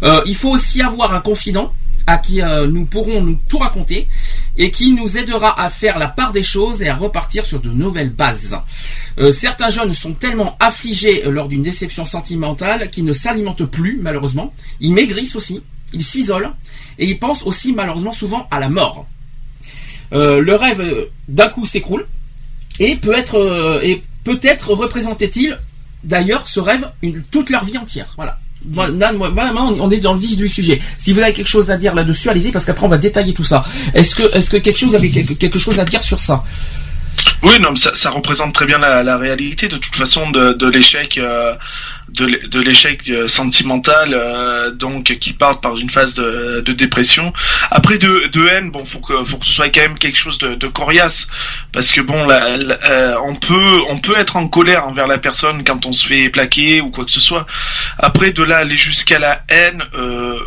Euh, 0.03 0.21
il 0.25 0.35
faut 0.35 0.49
aussi 0.49 0.81
avoir 0.81 1.13
un 1.13 1.21
confident 1.21 1.73
à 2.07 2.17
qui 2.17 2.41
euh, 2.41 2.67
nous 2.67 2.85
pourrons 2.85 3.21
nous 3.21 3.39
tout 3.49 3.57
raconter 3.57 4.07
et 4.57 4.71
qui 4.71 4.91
nous 4.91 5.17
aidera 5.17 5.59
à 5.59 5.69
faire 5.69 5.97
la 5.97 6.07
part 6.07 6.31
des 6.31 6.43
choses 6.43 6.81
et 6.81 6.87
à 6.87 6.95
repartir 6.95 7.45
sur 7.45 7.59
de 7.59 7.69
nouvelles 7.69 8.11
bases. 8.11 8.57
Euh, 9.17 9.31
certains 9.31 9.69
jeunes 9.69 9.93
sont 9.93 10.13
tellement 10.13 10.55
affligés 10.59 11.23
lors 11.25 11.47
d'une 11.47 11.63
déception 11.63 12.05
sentimentale 12.05 12.89
qu'ils 12.91 13.05
ne 13.05 13.13
s'alimentent 13.13 13.65
plus, 13.65 13.97
malheureusement. 14.01 14.53
Ils 14.79 14.93
maigrissent 14.93 15.35
aussi, 15.35 15.61
ils 15.93 16.03
s'isolent 16.03 16.53
et 16.99 17.07
ils 17.07 17.19
pensent 17.19 17.43
aussi 17.43 17.73
malheureusement 17.73 18.13
souvent 18.13 18.47
à 18.51 18.59
la 18.59 18.69
mort. 18.69 19.07
Euh, 20.13 20.41
le 20.41 20.55
rêve 20.55 21.07
d'un 21.27 21.49
coup 21.49 21.65
s'écroule 21.65 22.07
et 22.79 22.95
peut 22.95 23.13
être 23.13 23.35
euh, 23.35 23.79
et 23.83 24.01
peut-être 24.23 24.71
représentait-il 24.71 25.59
d'ailleurs 26.03 26.47
ce 26.47 26.59
rêve 26.59 26.89
une, 27.01 27.21
toute 27.23 27.49
leur 27.49 27.65
vie 27.65 27.77
entière. 27.77 28.13
Voilà. 28.15 28.39
Là, 28.73 29.13
voilà, 29.13 29.53
on 29.55 29.91
est 29.91 29.99
dans 29.99 30.15
le 30.15 30.19
vif 30.19 30.35
du 30.35 30.47
sujet. 30.47 30.81
Si 30.97 31.13
vous 31.13 31.19
avez 31.19 31.33
quelque 31.33 31.47
chose 31.47 31.69
à 31.69 31.77
dire 31.77 31.93
là-dessus, 31.93 32.29
allez-y 32.29 32.51
parce 32.51 32.65
qu'après 32.65 32.85
on 32.85 32.89
va 32.89 32.97
détailler 32.97 33.33
tout 33.33 33.43
ça. 33.43 33.63
Est-ce 33.93 34.15
que 34.15 34.23
est-ce 34.35 34.49
que 34.49 34.57
quelque 34.57 34.79
chose 34.79 34.95
avait 34.95 35.11
quelque 35.11 35.59
chose 35.59 35.79
à 35.79 35.85
dire 35.85 36.01
sur 36.01 36.19
ça? 36.19 36.43
Oui, 37.43 37.59
non, 37.61 37.71
mais 37.71 37.79
ça, 37.79 37.93
ça 37.95 38.09
représente 38.09 38.53
très 38.53 38.65
bien 38.65 38.77
la, 38.77 39.03
la 39.03 39.17
réalité 39.17 39.67
de 39.67 39.77
toute 39.77 39.95
façon 39.95 40.31
de, 40.31 40.51
de 40.51 40.67
l'échec, 40.67 41.17
euh, 41.17 41.53
de 42.09 42.25
l'é- 42.25 42.47
de 42.47 42.59
l'échec 42.59 43.07
euh, 43.09 43.27
sentimental, 43.27 44.13
euh, 44.13 44.71
donc 44.71 45.13
qui 45.19 45.33
part 45.33 45.59
par 45.61 45.77
une 45.77 45.89
phase 45.89 46.13
de, 46.15 46.61
de 46.65 46.73
dépression. 46.73 47.33
Après 47.71 47.97
de, 47.97 48.27
de 48.31 48.47
haine, 48.47 48.71
bon, 48.71 48.83
faut 48.85 48.99
que 48.99 49.23
faut 49.23 49.37
que 49.37 49.45
ce 49.45 49.51
soit 49.53 49.69
quand 49.69 49.81
même 49.81 49.97
quelque 49.99 50.17
chose 50.17 50.37
de, 50.39 50.55
de 50.55 50.67
coriace, 50.67 51.27
parce 51.71 51.91
que 51.91 52.01
bon, 52.01 52.25
la- 52.25 52.57
la- 52.57 52.79
euh, 52.89 53.15
on 53.25 53.35
peut 53.35 53.79
on 53.89 53.99
peut 53.99 54.17
être 54.17 54.37
en 54.37 54.47
colère 54.47 54.87
envers 54.87 55.07
la 55.07 55.17
personne 55.17 55.63
quand 55.63 55.85
on 55.85 55.93
se 55.93 56.07
fait 56.07 56.29
plaquer 56.29 56.81
ou 56.81 56.89
quoi 56.89 57.05
que 57.05 57.11
ce 57.11 57.19
soit. 57.19 57.45
Après 57.99 58.31
de 58.31 58.43
là 58.43 58.57
aller 58.57 58.77
jusqu'à 58.77 59.19
la 59.19 59.43
haine. 59.49 59.83
Euh, 59.95 60.39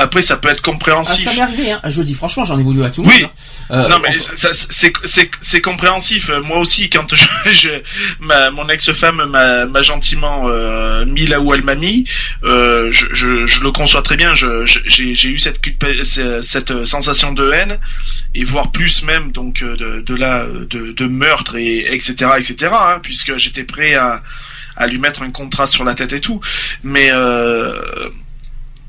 après, 0.00 0.22
ça 0.22 0.36
peut 0.36 0.48
être 0.48 0.60
Ah, 0.62 0.70
compréhensif. 0.70 1.24
Ça 1.24 1.32
m'est 1.32 1.40
arrivé. 1.40 1.72
Hein. 1.72 1.80
Je 1.88 2.02
dis 2.02 2.14
franchement, 2.14 2.44
j'en 2.44 2.56
ai 2.56 2.62
voulu 2.62 2.84
à 2.84 2.90
tout 2.90 3.02
le 3.02 3.08
Oui. 3.08 3.22
monde. 3.22 3.30
hein. 3.34 3.57
Euh, 3.70 3.88
non 3.88 3.98
mais 4.02 4.18
ça, 4.18 4.50
c'est 4.52 4.92
c'est 5.04 5.30
c'est 5.40 5.60
compréhensif. 5.60 6.30
Moi 6.30 6.58
aussi, 6.58 6.88
quand 6.88 7.14
je, 7.14 7.50
je 7.52 7.68
ma, 8.20 8.50
mon 8.50 8.68
ex-femme 8.68 9.24
m'a 9.26 9.82
gentiment 9.82 10.48
euh, 10.48 11.04
mis 11.04 11.26
là 11.26 11.40
où 11.40 11.52
elle 11.54 11.62
m'a 11.62 11.74
mis, 11.74 12.04
euh, 12.44 12.88
je, 12.92 13.06
je, 13.12 13.46
je 13.46 13.60
le 13.60 13.70
conçois 13.70 14.02
très 14.02 14.16
bien. 14.16 14.34
Je 14.34 14.64
j'ai 14.64 15.14
j'ai 15.14 15.28
eu 15.28 15.38
cette 15.38 15.60
cette 16.42 16.84
sensation 16.86 17.32
de 17.32 17.50
haine 17.50 17.78
et 18.34 18.44
voire 18.44 18.72
plus 18.72 19.02
même 19.02 19.32
donc 19.32 19.62
euh, 19.62 19.76
de 19.76 20.00
de 20.00 20.14
là 20.14 20.46
de, 20.46 20.92
de 20.92 21.06
meurtre 21.06 21.56
et 21.56 21.92
etc 21.92 22.30
etc 22.38 22.72
hein, 22.72 23.00
puisque 23.02 23.36
j'étais 23.36 23.64
prêt 23.64 23.94
à 23.94 24.22
à 24.78 24.86
lui 24.86 24.98
mettre 24.98 25.22
un 25.22 25.30
contrat 25.30 25.66
sur 25.66 25.84
la 25.84 25.94
tête 25.94 26.12
et 26.12 26.20
tout. 26.20 26.40
Mais 26.82 27.10
euh, 27.12 28.08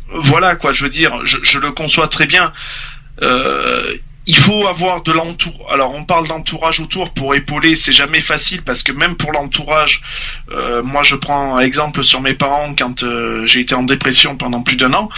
voilà 0.09 0.55
quoi, 0.55 0.71
je 0.71 0.84
veux 0.84 0.89
dire, 0.89 1.25
je, 1.25 1.38
je 1.41 1.59
le 1.59 1.71
conçois 1.71 2.07
très 2.07 2.27
bien. 2.27 2.53
Euh, 3.23 3.95
il 4.30 4.38
faut 4.38 4.67
avoir 4.67 5.01
de 5.01 5.11
l'entour. 5.11 5.67
Alors 5.71 5.91
on 5.95 6.05
parle 6.05 6.27
d'entourage 6.27 6.80
autour 6.80 7.13
pour 7.13 7.34
épauler, 7.34 7.75
c'est 7.75 7.91
jamais 7.91 8.21
facile 8.21 8.61
parce 8.61 8.84
que 8.84 8.91
même 8.91 9.15
pour 9.15 9.32
l'entourage, 9.32 10.03
euh, 10.51 10.84
moi 10.84 11.01
je 11.01 11.15
prends 11.15 11.57
un 11.57 11.61
exemple 11.61 12.03
sur 12.03 12.21
mes 12.21 12.36
parents 12.36 12.75
quand 12.77 13.01
euh, 13.01 13.47
j'ai 13.47 13.61
été 13.61 13.73
en 13.73 13.82
dépression 13.82 14.38
pendant 14.38 14.61
plus 14.61 14.77
d'un 14.77 14.93
an, 14.93 15.09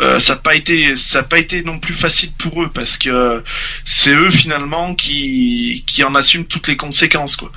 euh, 0.00 0.20
ça 0.20 0.34
n'a 0.34 0.40
pas 0.40 0.54
été 0.54 0.94
ça 0.94 1.18
a 1.20 1.22
pas 1.24 1.40
été 1.40 1.64
non 1.64 1.80
plus 1.80 1.94
facile 1.94 2.30
pour 2.38 2.62
eux 2.62 2.70
parce 2.72 2.96
que 2.96 3.42
c'est 3.84 4.14
eux 4.14 4.30
finalement 4.30 4.94
qui 4.94 5.82
qui 5.88 6.04
en 6.04 6.14
assument 6.14 6.44
toutes 6.44 6.68
les 6.68 6.76
conséquences 6.76 7.34
quoi. 7.34 7.50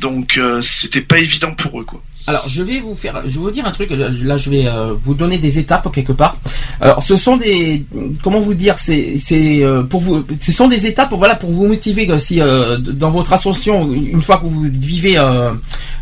Donc 0.00 0.36
euh, 0.36 0.60
c'était 0.62 1.00
pas 1.00 1.18
évident 1.18 1.54
pour 1.54 1.80
eux 1.80 1.84
quoi. 1.84 2.02
Alors, 2.26 2.48
je 2.48 2.62
vais 2.62 2.80
vous 2.80 2.94
faire, 2.94 3.20
je 3.26 3.34
vais 3.34 3.38
vous 3.38 3.50
dire 3.50 3.66
un 3.66 3.70
truc. 3.70 3.90
Là, 3.90 4.36
je 4.38 4.50
vais 4.50 4.66
euh, 4.66 4.94
vous 4.98 5.12
donner 5.12 5.36
des 5.36 5.58
étapes 5.58 5.92
quelque 5.92 6.12
part. 6.12 6.38
Alors, 6.80 7.02
ce 7.02 7.16
sont 7.16 7.36
des, 7.36 7.84
comment 8.22 8.40
vous 8.40 8.54
dire, 8.54 8.78
c'est, 8.78 9.16
c'est 9.18 9.62
euh, 9.62 9.82
pour 9.82 10.00
vous, 10.00 10.24
ce 10.40 10.50
sont 10.50 10.66
des 10.68 10.86
étapes, 10.86 11.12
voilà, 11.12 11.36
pour 11.36 11.50
vous 11.50 11.66
motiver 11.66 12.08
euh, 12.10 12.16
si 12.16 12.40
euh, 12.40 12.78
dans 12.78 13.10
votre 13.10 13.34
ascension, 13.34 13.92
une 13.92 14.22
fois 14.22 14.38
que 14.38 14.44
vous 14.46 14.62
vivez 14.62 15.18
euh, 15.18 15.52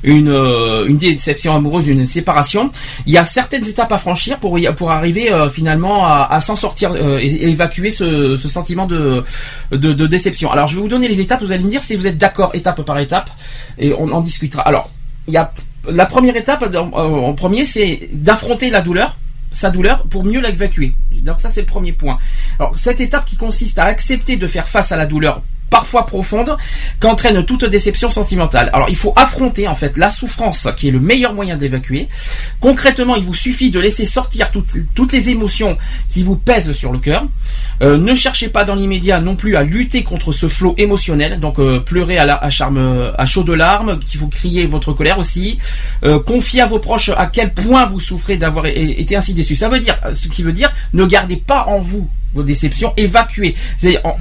une 0.05 0.29
euh, 0.29 0.87
une 0.87 0.97
déception 0.97 1.57
amoureuse, 1.57 1.89
une 1.89 2.07
séparation, 2.07 2.71
il 3.07 3.13
y 3.13 3.19
a 3.19 3.25
certaines 3.25 3.67
étapes 3.67 3.91
à 3.91 3.99
franchir 3.99 4.39
pour 4.39 4.57
pour 4.77 4.93
arriver 4.93 5.29
finalement 5.53 6.07
à, 6.07 6.29
à 6.31 6.41
s'en 6.41 6.55
sortir 6.55 6.95
et 6.97 7.49
évacuer 7.51 7.91
ce, 7.91 8.37
ce 8.37 8.49
sentiment 8.49 8.87
de, 8.87 9.25
de 9.73 9.93
de 9.93 10.07
déception. 10.07 10.53
Alors, 10.53 10.69
je 10.69 10.77
vais 10.77 10.83
vous 10.83 10.89
donner 10.89 11.09
les 11.09 11.21
étapes. 11.21 11.43
Vous 11.43 11.51
allez 11.51 11.65
me 11.65 11.71
dire 11.71 11.83
si 11.83 11.97
vous 11.97 12.07
êtes 12.07 12.19
d'accord 12.19 12.55
étape 12.55 12.83
par 12.83 12.99
étape 13.01 13.29
et 13.77 13.93
on 13.93 14.09
en 14.13 14.21
discutera. 14.21 14.63
Alors, 14.63 14.89
il 15.27 15.35
y 15.35 15.37
a 15.37 15.53
la 15.89 16.07
première 16.07 16.37
étape 16.37 16.65
en, 16.75 17.33
premier, 17.35 17.65
c'est 17.65 18.09
d'affronter 18.13 18.71
la 18.71 18.83
douleur, 18.83 19.19
sa 19.53 19.71
douleur, 19.71 20.05
pour 20.05 20.25
mieux 20.25 20.41
l'évacuer. 20.41 20.93
Donc 21.11 21.41
ça, 21.41 21.51
c'est 21.51 21.61
le 21.61 21.67
premier 21.67 21.93
point. 21.93 22.19
Alors 22.59 22.77
cette 22.77 23.01
étape 23.01 23.25
qui 23.25 23.37
consiste 23.37 23.79
à 23.79 23.85
accepter 23.85 24.37
de 24.37 24.47
faire 24.47 24.69
face 24.69 24.93
à 24.93 24.97
la 24.97 25.07
douleur 25.07 25.43
parfois 25.73 26.05
profonde 26.07 26.57
qu'entraîne 27.01 27.45
toute 27.45 27.65
déception 27.65 28.11
sentimentale. 28.11 28.69
Alors 28.75 28.89
il 28.91 28.97
faut 28.97 29.15
affronter 29.17 29.67
en 29.67 29.75
fait 29.75 29.97
la 29.97 30.11
souffrance 30.11 30.69
qui 30.77 30.89
est 30.89 30.91
le 30.91 31.01
meilleur 31.01 31.33
moyen 31.35 31.57
de 31.57 31.63
l'évacuer. 31.63 32.09
Concrètement, 32.61 33.17
il 33.17 33.25
vous 33.25 33.35
suffit 33.35 33.71
de 33.71 33.81
laisser 33.81 34.05
sortir 34.07 34.51
toutes, 34.53 34.77
toutes 34.95 35.13
les 35.13 35.31
émotions 35.31 35.79
qui 36.11 36.23
vous 36.23 36.37
pèsent 36.37 36.73
sur 36.73 36.93
le 36.93 36.99
cœur. 36.99 37.25
Euh, 37.83 37.97
ne 37.97 38.15
cherchez 38.15 38.49
pas 38.49 38.65
dans 38.65 38.75
l'immédiat 38.75 39.21
non 39.21 39.35
plus 39.35 39.57
à 39.57 39.63
lutter 39.65 40.05
contre 40.05 40.31
ce 40.31 40.47
flot 40.47 40.75
émotionnel. 40.77 41.41
Donc 41.41 41.59
euh, 41.59 41.81
pleurer 41.81 42.19
à, 42.19 42.27
la, 42.27 42.37
à 42.37 42.51
charme, 42.51 43.11
à 43.17 43.27
chaud 43.27 43.43
de 43.43 43.55
larmes, 43.55 43.99
qu'il 43.99 44.21
faut 44.21 44.29
crier 44.29 44.67
votre 44.67 44.93
colère 44.93 45.19
aussi. 45.19 45.59
Euh, 46.05 46.21
confiez 46.21 46.61
à 46.61 46.67
vos 46.67 46.79
proches 46.79 47.09
à 47.17 47.27
quel 47.27 47.55
point 47.55 47.87
vous 47.87 47.99
souffrez 47.99 48.37
d'avoir 48.37 48.67
été 48.67 49.17
ainsi 49.17 49.33
déçu. 49.33 49.57
Ça 49.57 49.71
veut 49.71 49.81
dire, 49.81 49.99
ce 50.13 50.29
qui 50.29 50.43
veut 50.43 50.53
dire, 50.53 50.71
ne 50.93 51.07
gardez 51.07 51.37
pas 51.37 51.65
en 51.67 51.81
vous 51.81 52.09
vos 52.35 52.43
déceptions, 52.43 52.93
évacuez. 52.97 53.55
En- 54.05 54.17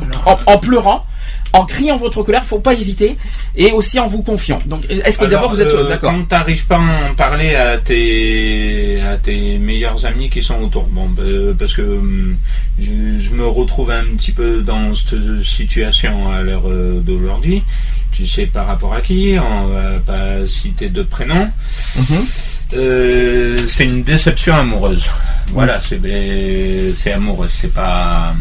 en 0.45 0.58
pleurant, 0.58 1.06
en 1.54 1.66
criant 1.66 1.97
votre 1.97 2.24
colère, 2.24 2.45
faut 2.45 2.60
pas 2.60 2.74
hésiter, 2.74 3.18
et 3.56 3.72
aussi 3.72 3.99
en 3.99 4.08
vous 4.08 4.22
confiant. 4.22 4.60
Donc, 4.66 4.86
est-ce 4.89 5.18
que 5.18 5.26
d'abord 5.26 5.49
vous 5.49 5.62
êtes 5.62 5.68
euh, 5.68 5.88
d'accord 5.88 6.12
Quand 6.12 6.24
t'arrives 6.28 6.66
pas 6.66 6.78
à 6.78 7.10
en 7.12 7.16
parler 7.16 7.56
à 7.56 7.78
tes, 7.78 9.02
à 9.02 9.18
tes 9.18 9.58
meilleurs 9.58 10.06
amis 10.06 10.30
qui 10.30 10.41
sont 10.41 10.60
autour, 10.62 10.84
bon, 10.84 11.10
bah, 11.10 11.24
parce 11.58 11.74
que 11.74 11.82
hum, 11.82 12.38
je, 12.80 13.18
je 13.18 13.30
me 13.32 13.45
retrouve 13.45 13.91
un 13.91 14.06
petit 14.18 14.32
peu 14.32 14.62
dans 14.62 14.95
cette 14.95 15.43
situation 15.43 16.32
à 16.32 16.41
l'heure 16.41 16.68
euh, 16.68 16.99
d'aujourd'hui. 17.02 17.64
Tu 18.12 18.28
sais 18.28 18.45
par 18.45 18.68
rapport 18.68 18.93
à 18.93 19.02
qui 19.02 19.36
On 19.39 19.68
va 19.68 19.99
pas 20.06 20.47
citer 20.47 20.89
de 20.89 21.02
prénom. 21.02 21.49
Mhm. 21.95 22.26
Euh, 22.74 23.58
c'est 23.68 23.86
une 23.86 24.04
déception 24.04 24.56
amoureuse. 24.56 25.06
Voilà, 25.47 25.80
c'est 25.82 25.99
c'est 26.95 27.12
amoureux, 27.12 27.49
c'est 27.60 27.74
pas 27.74 28.34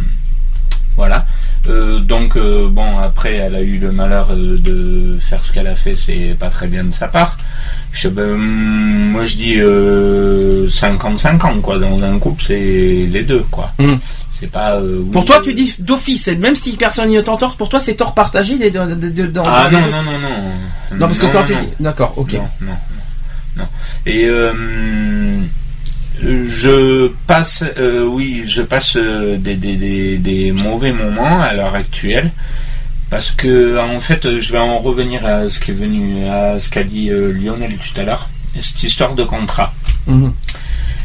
voilà. 0.97 1.27
Euh, 1.69 1.99
donc 2.01 2.37
euh, 2.37 2.69
bon 2.71 2.99
après 2.99 3.35
elle 3.35 3.55
a 3.55 3.61
eu 3.61 3.77
le 3.79 3.93
malheur 3.93 4.29
euh, 4.31 4.59
de 4.59 5.19
faire 5.21 5.45
ce 5.45 5.53
qu'elle 5.53 5.67
a 5.67 5.75
fait, 5.77 5.95
c'est 5.95 6.35
pas 6.39 6.49
très 6.49 6.67
bien 6.69 6.85
de 6.85 6.93
sa 6.95 7.07
part. 7.07 7.37
Je, 7.93 8.09
ben, 8.09 8.35
moi 8.37 9.27
je 9.27 9.37
dis 9.37 9.57
euh, 9.59 10.69
50-50 10.69 11.61
quoi. 11.61 11.79
Dans 11.79 12.03
un 12.03 12.19
couple 12.19 12.43
c'est 12.47 13.07
les 13.11 13.23
deux 13.25 13.45
quoi. 13.51 13.73
Mm. 13.79 13.95
C'est 14.41 14.47
pas. 14.51 14.81
oui, 14.81 15.11
Pour 15.13 15.27
toi, 15.27 15.41
tu 15.45 15.53
dis 15.53 15.77
d'office, 15.81 16.29
même 16.29 16.55
si 16.55 16.73
personne 16.79 17.11
n'y 17.11 17.23
tort, 17.23 17.57
pour 17.59 17.69
toi, 17.69 17.79
c'est 17.79 17.93
tort 17.95 18.15
partagé 18.15 18.57
les 18.57 18.71
deux- 18.71 18.97
de- 18.97 19.11
de- 19.11 19.27
dans- 19.27 19.45
Ah 19.47 19.69
les 19.71 19.77
non 19.77 19.83
deux 19.85 19.91
non 19.91 20.03
non 20.03 20.19
non. 20.19 20.97
Non, 20.97 21.07
parce 21.09 21.19
que 21.19 21.27
toi, 21.27 21.43
non, 21.43 21.47
tu 21.47 21.55
dis. 21.57 21.69
D'accord, 21.79 22.15
ok. 22.17 22.33
Non, 22.33 22.49
non, 22.63 22.73
non. 23.59 23.65
Et 24.07 24.25
je 26.23 27.09
passe, 27.27 27.65
euh, 27.79 28.05
oui, 28.05 28.43
je 28.47 28.63
passe 28.63 28.97
euh, 28.97 29.37
des, 29.37 29.55
des, 29.55 29.77
des, 29.77 30.19
des 30.19 30.53
mauvais 30.53 30.93
moments 30.93 31.41
à 31.41 31.53
l'heure 31.55 31.75
actuelle. 31.75 32.31
Parce 33.11 33.31
que 33.33 33.79
en 33.79 34.01
fait, 34.01 34.39
je 34.39 34.53
vais 34.53 34.59
en 34.59 34.79
revenir 34.79 35.27
à 35.27 35.51
ce 35.51 35.59
qui 35.59 35.73
est 35.73 35.75
venu, 35.75 36.27
à 36.29 36.61
ce 36.61 36.69
qu'a 36.69 36.85
dit 36.85 37.11
euh, 37.11 37.33
Lionel 37.33 37.73
tout 37.77 38.01
à 38.01 38.05
l'heure, 38.05 38.29
cette 38.61 38.83
histoire 38.83 39.15
de 39.15 39.25
contrat. 39.25 39.73
Mhm. 40.07 40.33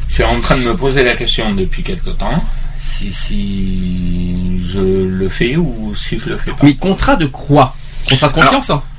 Je 0.07 0.13
suis 0.13 0.23
en 0.23 0.39
train 0.39 0.57
de 0.57 0.61
me 0.63 0.77
poser 0.77 1.03
la 1.03 1.15
question 1.15 1.53
depuis 1.55 1.81
quelque 1.81 2.11
temps, 2.11 2.43
si, 2.79 3.11
si 3.11 4.59
je 4.61 4.79
le 4.79 5.29
fais 5.29 5.55
ou 5.57 5.93
si 5.95 6.19
je 6.19 6.29
le 6.29 6.37
fais 6.37 6.51
pas. 6.51 6.57
Mais 6.63 6.75
contrat 6.75 7.15
de 7.15 7.25
quoi? 7.25 7.75
Contrat 8.07 8.27
de 8.27 8.33
confiance 8.33 8.69
hein? 8.69 8.83
Que- 8.85 8.94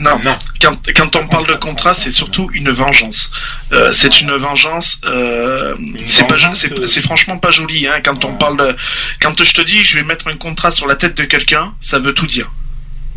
non, 0.00 0.18
Non. 0.24 0.36
Quand, 0.60 0.76
quand 0.94 1.16
on 1.16 1.26
parle 1.28 1.46
de 1.46 1.54
contrat, 1.54 1.94
c'est 1.94 2.10
surtout 2.10 2.50
une 2.52 2.70
vengeance. 2.70 3.30
Euh, 3.72 3.92
c'est 3.92 4.20
une 4.20 4.32
vengeance. 4.36 5.00
Euh, 5.04 5.74
c'est 6.06 6.26
pas, 6.26 6.34
c'est, 6.54 6.72
euh, 6.78 6.86
c'est 6.86 7.00
franchement 7.02 7.38
pas 7.38 7.50
joli. 7.50 7.86
Hein, 7.86 8.00
quand 8.04 8.24
on 8.24 8.34
parle 8.34 8.56
de, 8.58 8.76
quand 9.20 9.42
je 9.42 9.52
te 9.54 9.62
dis, 9.62 9.82
je 9.84 9.96
vais 9.96 10.02
mettre 10.04 10.28
un 10.28 10.36
contrat 10.36 10.70
sur 10.70 10.86
la 10.86 10.94
tête 10.96 11.16
de 11.16 11.24
quelqu'un, 11.24 11.72
ça 11.80 11.98
veut 11.98 12.12
tout 12.12 12.26
dire. 12.26 12.50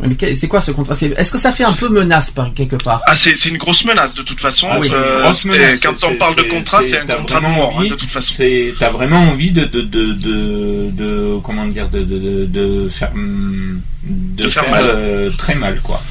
Mais 0.00 0.16
c'est 0.34 0.48
quoi 0.48 0.60
ce 0.60 0.72
contrat? 0.72 0.96
Est-ce 1.16 1.30
que 1.30 1.38
ça 1.38 1.52
fait 1.52 1.62
un 1.62 1.72
peu 1.72 1.88
menace 1.88 2.30
par 2.32 2.52
quelque 2.52 2.74
part? 2.76 3.00
Ah, 3.06 3.14
c'est, 3.14 3.36
c'est 3.36 3.48
une 3.48 3.58
grosse 3.58 3.84
menace 3.84 4.14
de 4.14 4.22
toute 4.22 4.40
façon. 4.40 4.66
Ah 4.70 4.78
oui, 4.80 4.88
Euh, 4.92 5.22
grosse 5.22 5.44
et 5.44 5.48
menace, 5.48 5.78
quand 5.80 6.02
on 6.02 6.16
parle 6.16 6.34
de 6.34 6.42
contrat, 6.42 6.82
c'est- 6.82 6.98
un 6.98 7.06
contrat 7.06 7.16
de 7.38 7.44
vraiment 7.44 7.48
mort 7.50 7.80
hein, 7.80 7.86
de 7.88 7.94
toute 7.94 8.10
façon. 8.10 8.34
T'as 8.78 8.90
vraiment 8.90 9.20
envie 9.30 9.52
de, 9.52 9.64
de, 9.66 9.82
de, 9.82 10.12
de, 10.12 10.90
de- 10.90 11.38
comment 11.44 11.64
dire, 11.66 11.88
de, 11.88 12.00
de, 12.02 12.18
de, 12.18 12.44
de 12.46 12.88
faire, 12.88 13.12
de, 13.14 14.42
De 14.42 14.48
faire 14.48 14.64
faire, 14.64 14.72
mal. 14.72 14.84
euh, 14.84 15.30
très 15.38 15.54
mal, 15.54 15.80
quoi. 15.80 16.02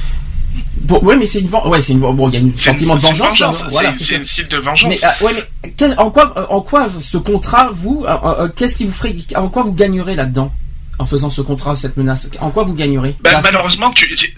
Bon, 0.82 0.98
ouais, 1.02 1.16
mais 1.16 1.26
c'est 1.26 1.40
une 1.40 1.46
ven- 1.46 1.66
ouais, 1.66 1.80
c'est 1.80 1.92
une 1.92 2.00
bon, 2.00 2.28
il 2.28 2.34
y 2.34 2.36
a 2.36 2.40
un 2.40 2.50
sentiment 2.56 2.96
de 2.96 3.00
vengeance. 3.00 3.28
vengeance, 3.30 3.62
hein, 3.62 3.66
voilà, 3.70 3.92
c'est, 3.92 4.16
une 4.16 4.24
style 4.24 4.48
de 4.48 4.58
vengeance. 4.58 4.88
Mais 5.02 5.08
euh, 5.08 5.24
ouais, 5.26 5.46
mais 5.80 5.94
en 5.96 6.10
quoi, 6.10 6.34
euh, 6.36 6.46
en 6.50 6.60
quoi 6.60 6.88
ce 7.00 7.16
contrat, 7.16 7.70
vous, 7.72 8.04
euh, 8.06 8.48
qu'est-ce 8.54 8.76
qui 8.76 8.84
vous 8.84 8.92
ferait, 8.92 9.14
en 9.36 9.48
quoi 9.48 9.62
vous 9.62 9.72
gagnerez 9.72 10.14
là-dedans 10.14 10.52
en 10.98 11.06
faisant 11.06 11.30
ce 11.30 11.40
contrat, 11.40 11.74
cette 11.74 11.96
menace? 11.96 12.28
En 12.40 12.50
quoi 12.50 12.64
vous 12.64 12.74
gagnerez? 12.74 13.16
Bah, 13.20 13.30
Ça- 13.32 13.40
malheureusement, 13.42 13.90
tu, 13.90 14.14
tu- 14.14 14.34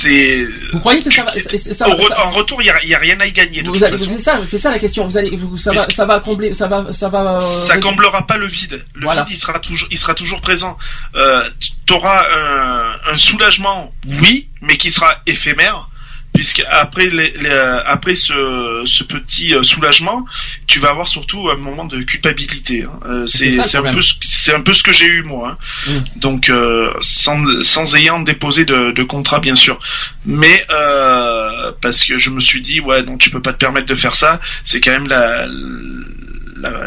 c'est, 0.00 0.46
Vous 0.72 0.80
croyez 0.80 1.02
que 1.02 1.10
ça 1.12 1.24
va, 1.24 1.32
ça, 1.32 1.58
ça- 1.74 1.88
au 1.88 1.92
re- 1.92 2.08
ça- 2.08 2.24
en 2.26 2.30
retour, 2.30 2.62
il 2.62 2.66
y 2.66 2.94
a, 2.94 2.98
rien 2.98 3.18
à 3.20 3.26
y 3.26 3.32
gagner. 3.32 3.62
C'est 3.98 4.18
ça, 4.18 4.40
c'est 4.44 4.58
ça 4.58 4.70
la 4.70 4.78
question. 4.78 5.06
Vous 5.06 5.16
allez, 5.18 5.34
vous- 5.36 5.56
ça 5.56 5.70
va, 5.70 5.76
Puisque- 5.76 5.92
ça 5.92 6.04
va 6.06 6.20
combler, 6.20 6.52
ça 6.52 6.66
va, 6.68 6.92
ça 6.92 7.08
va. 7.08 7.40
euh, 7.40 7.40
ça 7.40 7.78
comblera 7.78 8.26
pas 8.26 8.36
le 8.36 8.46
vide. 8.46 8.84
Le 8.94 9.04
Voilà. 9.04 9.24
vide, 9.24 9.34
il 9.36 9.38
sera 9.38 9.58
toujours, 9.58 9.88
il 9.90 9.98
sera 9.98 10.14
toujours 10.14 10.40
présent. 10.40 10.78
Euh, 11.16 11.48
tu 11.86 11.92
auras 11.94 12.22
un, 12.36 13.12
un 13.12 13.18
soulagement, 13.18 13.92
oui, 14.06 14.48
mais 14.60 14.76
qui 14.76 14.90
sera 14.90 15.16
éphémère, 15.26 15.88
puisque 16.34 16.62
après, 16.70 17.06
les, 17.06 17.32
les, 17.32 17.48
euh, 17.50 17.80
après 17.84 18.14
ce, 18.14 18.82
ce 18.84 19.02
petit 19.04 19.54
euh, 19.56 19.62
soulagement, 19.64 20.24
tu 20.68 20.78
vas 20.78 20.90
avoir 20.90 21.08
surtout 21.08 21.48
un 21.50 21.56
moment 21.56 21.84
de 21.84 22.00
culpabilité. 22.02 22.84
hein. 22.84 22.90
Euh, 23.06 23.26
C'est 23.26 23.76
un 23.78 23.82
peu, 23.94 24.00
ce- 24.00 24.14
c'est 24.20 24.54
un 24.54 24.60
peu 24.60 24.72
ce 24.72 24.82
que 24.84 24.92
j'ai 24.92 25.06
eu 25.06 25.22
moi. 25.22 25.58
hein. 25.88 25.90
Mm. 26.14 26.20
Donc, 26.20 26.48
euh, 26.48 26.92
sans, 27.00 27.42
sans 27.62 27.96
ayant 27.96 28.20
déposé 28.20 28.64
de, 28.64 28.92
de 28.92 29.02
contrat, 29.02 29.40
bien 29.40 29.56
sûr, 29.56 29.78
mais 30.24 30.64
euh, 30.70 31.72
parce 31.80 32.04
que 32.04 32.18
je 32.18 32.30
me 32.30 32.40
suis 32.40 32.60
dit, 32.60 32.80
ouais, 32.80 33.02
non, 33.02 33.16
tu 33.18 33.30
peux 33.30 33.42
pas 33.42 33.52
te 33.52 33.58
permettre 33.58 33.86
de 33.86 33.94
faire 33.96 34.14
ça. 34.14 34.40
C'est 34.64 34.80
quand 34.80 34.92
même 34.92 35.08
la 35.08 35.46
la, 35.46 35.46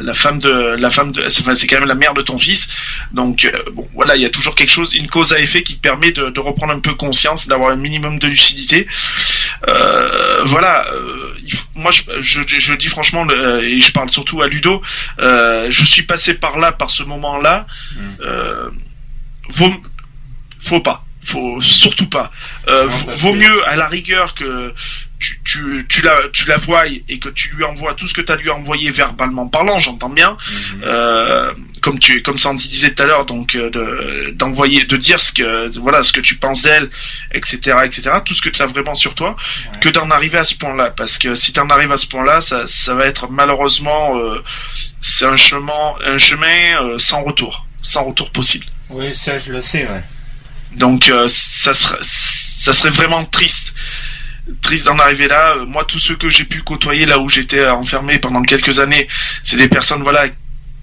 la 0.01 0.13
femme 0.13 0.39
de 0.39 0.51
la 0.51 0.89
femme 0.89 1.11
de 1.11 1.23
enfin, 1.25 1.55
c'est 1.55 1.67
quand 1.67 1.79
même 1.79 1.87
la 1.87 1.95
mère 1.95 2.13
de 2.13 2.21
ton 2.21 2.37
fils. 2.37 2.67
Donc 3.11 3.45
euh, 3.45 3.51
bon 3.73 3.87
voilà 3.93 4.15
il 4.15 4.21
y 4.21 4.25
a 4.25 4.29
toujours 4.29 4.55
quelque 4.55 4.69
chose 4.71 4.93
une 4.93 5.07
cause 5.07 5.31
à 5.33 5.39
effet 5.39 5.63
qui 5.63 5.75
te 5.77 5.81
permet 5.81 6.11
de, 6.11 6.29
de 6.29 6.39
reprendre 6.39 6.73
un 6.73 6.79
peu 6.79 6.93
conscience 6.95 7.47
d'avoir 7.47 7.71
un 7.71 7.75
minimum 7.77 8.19
de 8.19 8.27
lucidité. 8.27 8.87
Euh, 9.67 10.43
voilà 10.45 10.87
euh, 10.93 11.33
il 11.43 11.53
faut- 11.53 11.65
moi 11.75 11.91
je, 11.91 12.01
je, 12.19 12.41
je 12.47 12.73
dis 12.73 12.87
franchement 12.87 13.23
le- 13.23 13.63
et 13.63 13.79
je 13.79 13.91
parle 13.91 14.09
surtout 14.09 14.41
à 14.41 14.47
Ludo 14.47 14.81
euh, 15.19 15.67
je 15.69 15.85
suis 15.85 16.03
passé 16.03 16.33
par 16.35 16.57
là 16.59 16.71
par 16.71 16.89
ce 16.89 17.03
moment 17.03 17.37
là 17.37 17.65
Mm. 17.95 17.99
euh, 18.21 18.69
vaut 19.49 19.73
faut 20.59 20.79
pas 20.79 21.03
faut 21.23 21.61
surtout 21.61 22.07
pas 22.07 22.31
euh, 22.69 22.87
Non, 23.07 23.13
vaut- 23.15 23.33
mieux 23.33 23.67
à 23.67 23.75
la 23.75 23.87
rigueur 23.87 24.33
que 24.33 24.73
tu, 25.19 25.39
tu, 25.45 25.85
tu 25.87 26.01
la 26.01 26.15
tu 26.33 26.47
la 26.47 26.57
voies 26.57 26.87
et 26.87 27.19
que 27.19 27.29
tu 27.29 27.49
lui 27.55 27.63
envoies 27.63 27.93
tout 27.93 28.07
ce 28.07 28.13
que 28.15 28.21
tu 28.21 28.31
as 28.31 28.35
lui 28.37 28.49
envoyé 28.49 28.89
verbalement 28.89 29.47
parlant 29.47 29.77
j'entends 29.77 30.09
bien 30.09 30.35
Mhm. 30.73 30.81
euh, 30.83 31.53
comme 31.81 31.99
tu 31.99 32.23
comme 32.23 32.39
Sandy 32.39 32.67
disait 32.69 32.91
tout 32.95 33.03
à 33.03 33.05
l'heure 33.05 33.25
donc 33.27 33.53
euh, 33.55 33.69
de 33.69 34.31
d'envoyer 34.31 34.83
de 34.85 34.97
dire 34.97 35.19
ce 35.21 35.31
que 35.31 35.77
voilà 35.79 36.01
ce 36.01 36.11
que 36.11 36.21
tu 36.21 36.35
penses 36.35 36.63
d'elle 36.63 36.89
etc 37.33 37.77
etc 37.85 38.09
tout 38.25 38.33
ce 38.33 38.41
que 38.41 38.49
tu 38.49 38.61
as 38.63 38.65
vraiment 38.65 38.95
sur 38.95 39.13
toi 39.13 39.35
Ouais. 39.71 39.79
que 39.79 39.89
d'en 39.89 40.09
arriver 40.09 40.39
à 40.39 40.43
ce 40.43 40.55
point 40.55 40.75
là 40.75 40.89
parce 40.89 41.19
que 41.19 41.35
si 41.35 41.53
tu 41.53 41.59
en 41.59 41.69
arrives 41.69 41.91
à 41.91 41.97
ce 41.97 42.07
point 42.07 42.23
là 42.25 42.41
ça 42.41 42.65
ça 42.65 42.95
va 42.95 43.05
être 43.05 43.29
malheureusement 43.29 44.17
euh, 44.17 44.43
c'est 45.01 45.25
un 45.25 45.35
chemin 45.35 45.93
un 46.03 46.17
chemin 46.17 46.83
euh, 46.83 46.97
sans 46.97 47.21
retour 47.23 47.67
sans 47.83 48.05
retour 48.05 48.31
possible 48.31 48.65
Oui, 48.89 49.13
ça 49.13 49.37
je 49.37 49.51
le 49.51 49.61
sais, 49.61 49.87
ouais. 49.87 50.01
Donc 50.73 51.09
euh, 51.09 51.27
ça 51.27 51.73
serait 51.73 51.99
ça 52.01 52.73
serait 52.73 52.89
vraiment 52.91 53.25
triste. 53.25 53.73
Triste 54.61 54.85
d'en 54.85 54.97
arriver 54.97 55.27
là. 55.27 55.55
Euh, 55.55 55.65
moi 55.65 55.85
tous 55.85 55.99
ceux 55.99 56.15
que 56.15 56.29
j'ai 56.29 56.45
pu 56.45 56.61
côtoyer 56.61 57.05
là 57.05 57.19
où 57.19 57.29
j'étais 57.29 57.67
enfermé 57.67 58.19
pendant 58.19 58.41
quelques 58.41 58.79
années 58.79 59.07
c'est 59.43 59.57
des 59.57 59.67
personnes 59.67 60.01
voilà 60.03 60.25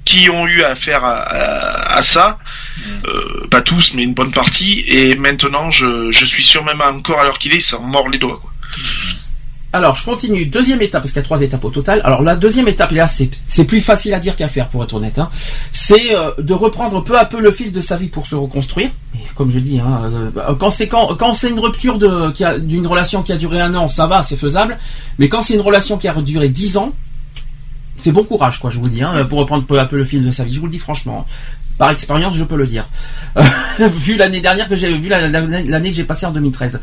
qui 0.05 0.31
ont 0.31 0.47
eu 0.47 0.63
affaire 0.63 1.05
à, 1.05 1.19
à, 1.19 1.99
à 1.99 2.03
ça. 2.03 2.39
Mm. 2.79 2.83
Euh, 3.07 3.47
pas 3.51 3.61
tous 3.61 3.93
mais 3.95 4.03
une 4.05 4.15
bonne 4.15 4.33
partie. 4.33 4.85
Et 4.87 5.17
maintenant 5.17 5.71
je, 5.71 6.11
je 6.13 6.25
suis 6.25 6.43
sûr 6.45 6.65
même 6.65 6.81
encore 6.81 7.21
à 7.21 7.25
l'heure 7.25 7.39
qu'il 7.39 7.53
est 7.53 7.57
ils 7.57 7.61
sont 7.61 7.83
morts 7.83 8.09
les 8.09 8.19
doigts 8.19 8.39
quoi. 8.41 8.53
Alors, 9.73 9.95
je 9.95 10.05
continue. 10.05 10.47
Deuxième 10.47 10.81
étape, 10.81 11.03
parce 11.03 11.13
qu'il 11.13 11.21
y 11.21 11.25
a 11.25 11.25
trois 11.25 11.43
étapes 11.43 11.65
au 11.65 11.71
total. 11.71 12.01
Alors, 12.05 12.23
la 12.23 12.37
deuxième 12.37 12.69
étape, 12.69 12.91
là, 12.93 13.07
c'est 13.07 13.65
plus 13.65 13.83
facile 13.83 14.15
à 14.15 14.19
dire 14.19 14.35
qu'à 14.35 14.49
faire, 14.49 14.69
pour 14.69 14.83
être 14.83 14.95
honnête. 14.95 15.19
Hein. 15.19 15.29
C'est 15.73 16.17
euh, 16.17 16.31
de 16.39 16.55
reprendre 16.55 17.05
peu 17.05 17.19
à 17.19 17.27
peu 17.27 17.41
le 17.41 17.51
fil 17.53 17.71
de 17.73 17.81
sa 17.83 17.97
vie 17.97 18.09
pour 18.09 18.27
se 18.27 18.35
reconstruire. 18.35 18.91
Comme 19.35 19.51
je 19.51 19.59
dis, 19.59 19.79
hein, 19.79 20.31
euh, 20.37 20.55
quand 20.55 20.71
c'est 21.35 21.51
une 21.51 21.61
rupture 21.61 21.99
d'une 21.99 22.87
relation 22.87 23.23
qui 23.23 23.33
a 23.33 23.37
duré 23.37 23.61
un 23.61 23.75
an, 23.75 23.89
ça 23.89 24.07
va, 24.07 24.23
c'est 24.23 24.37
faisable. 24.37 24.79
Mais 25.19 25.29
quand 25.29 25.43
c'est 25.43 25.55
une 25.55 25.61
relation 25.61 25.99
qui 25.99 26.09
a 26.09 26.15
duré 26.15 26.49
dix 26.49 26.79
ans, 26.79 26.95
c'est 28.01 28.13
bon 28.13 28.25
courage, 28.25 28.61
quoi. 28.61 28.71
Je 28.71 28.79
vous 28.79 28.89
dis, 28.89 29.03
hein, 29.03 29.25
pour 29.27 29.41
reprendre 29.41 29.65
peu 29.65 29.79
à 29.79 29.85
peu 29.85 29.97
le 29.97 30.05
fil 30.05 30.25
de 30.25 30.31
sa 30.31 30.45
vie. 30.45 30.55
Je 30.55 30.61
vous 30.61 30.67
le 30.67 30.73
dis 30.73 30.79
franchement. 30.79 31.27
Par 31.79 31.91
expérience, 31.91 32.35
je 32.35 32.45
peux 32.45 32.57
le 32.57 32.67
dire. 32.67 32.87
vu 33.79 34.17
l'année 34.17 34.41
dernière 34.41 34.69
que 34.69 34.75
j'ai 34.77 34.93
vu 34.93 35.09
la- 35.09 35.29
la- 35.29 35.41
l'année 35.41 35.91
que 35.91 35.97
j'ai 35.97 36.05
passée 36.05 36.27
en 36.27 36.33
2013. 36.33 36.81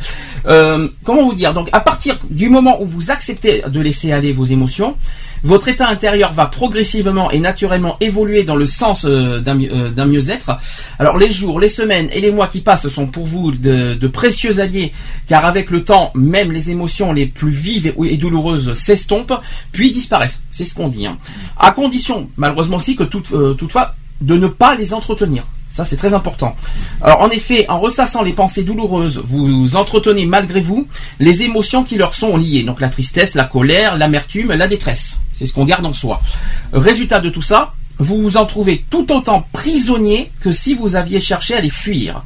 Euh, 0.47 0.87
comment 1.03 1.23
vous 1.25 1.33
dire? 1.33 1.53
Donc, 1.53 1.67
à 1.73 1.81
partir 1.81 2.17
du 2.29 2.47
moment 2.49 2.81
où 2.81 2.85
vous 2.85 3.11
acceptez 3.11 3.63
de 3.67 3.79
laisser 3.81 4.13
aller 4.13 4.31
vos 4.31 4.45
émotions, 4.45 4.95
votre 5.43 5.67
état 5.67 5.87
intérieur 5.89 6.31
va 6.31 6.45
progressivement 6.45 7.29
et 7.29 7.39
naturellement 7.39 7.97
évoluer 7.99 8.43
dans 8.43 8.55
le 8.55 8.65
sens 8.65 9.05
euh, 9.05 9.41
d'un 9.41 9.55
mieux- 9.55 9.71
euh, 9.71 9.89
d'un 9.91 10.05
mieux-être. 10.05 10.57
Alors, 10.97 11.17
les 11.17 11.29
jours, 11.29 11.59
les 11.59 11.67
semaines 11.69 12.09
et 12.13 12.21
les 12.21 12.31
mois 12.31 12.47
qui 12.47 12.61
passent 12.61 12.87
sont 12.87 13.07
pour 13.07 13.25
vous 13.27 13.51
de, 13.51 14.07
précieux 14.07 14.59
alliés, 14.61 14.93
car 15.27 15.43
avec 15.45 15.69
le 15.71 15.83
temps, 15.83 16.11
même 16.15 16.51
les 16.53 16.71
émotions 16.71 17.11
les 17.11 17.25
plus 17.25 17.51
vives 17.51 17.87
et, 17.87 17.93
et 18.13 18.17
douloureuses 18.17 18.73
s'estompent, 18.73 19.33
puis 19.73 19.91
disparaissent. 19.91 20.41
C'est 20.51 20.63
ce 20.63 20.73
qu'on 20.73 20.87
dit. 20.87 21.05
Hein. 21.05 21.17
À 21.59 21.71
condition, 21.71 22.29
malheureusement 22.37 22.77
aussi, 22.77 22.95
que 22.95 23.03
toute- 23.03 23.33
euh, 23.33 23.53
toutefois, 23.53 23.93
de 24.21 24.35
ne 24.35 24.47
pas 24.47 24.75
les 24.75 24.93
entretenir. 24.93 25.43
Ça, 25.67 25.83
c'est 25.83 25.97
très 25.97 26.13
important. 26.13 26.55
Alors, 27.01 27.21
en 27.21 27.29
effet, 27.29 27.65
en 27.67 27.79
ressassant 27.79 28.23
les 28.23 28.31
pensées 28.31 28.63
douloureuses, 28.63 29.21
vous 29.25 29.75
entretenez 29.75 30.25
malgré 30.25 30.61
vous 30.61 30.87
les 31.19 31.43
émotions 31.43 31.83
qui 31.83 31.97
leur 31.97 32.13
sont 32.13 32.37
liées. 32.37 32.63
Donc, 32.63 32.79
la 32.79 32.87
tristesse, 32.87 33.35
la 33.35 33.43
colère, 33.43 33.97
l'amertume, 33.97 34.53
la 34.53 34.67
détresse. 34.67 35.19
C'est 35.33 35.45
ce 35.45 35.53
qu'on 35.53 35.65
garde 35.65 35.85
en 35.85 35.91
soi. 35.91 36.21
Résultat 36.71 37.19
de 37.19 37.29
tout 37.29 37.41
ça, 37.41 37.73
vous 37.97 38.21
vous 38.21 38.37
en 38.37 38.45
trouvez 38.45 38.85
tout 38.89 39.11
autant 39.13 39.45
prisonnier 39.51 40.31
que 40.39 40.51
si 40.51 40.75
vous 40.75 40.95
aviez 40.95 41.19
cherché 41.19 41.55
à 41.55 41.61
les 41.61 41.69
fuir. 41.69 42.23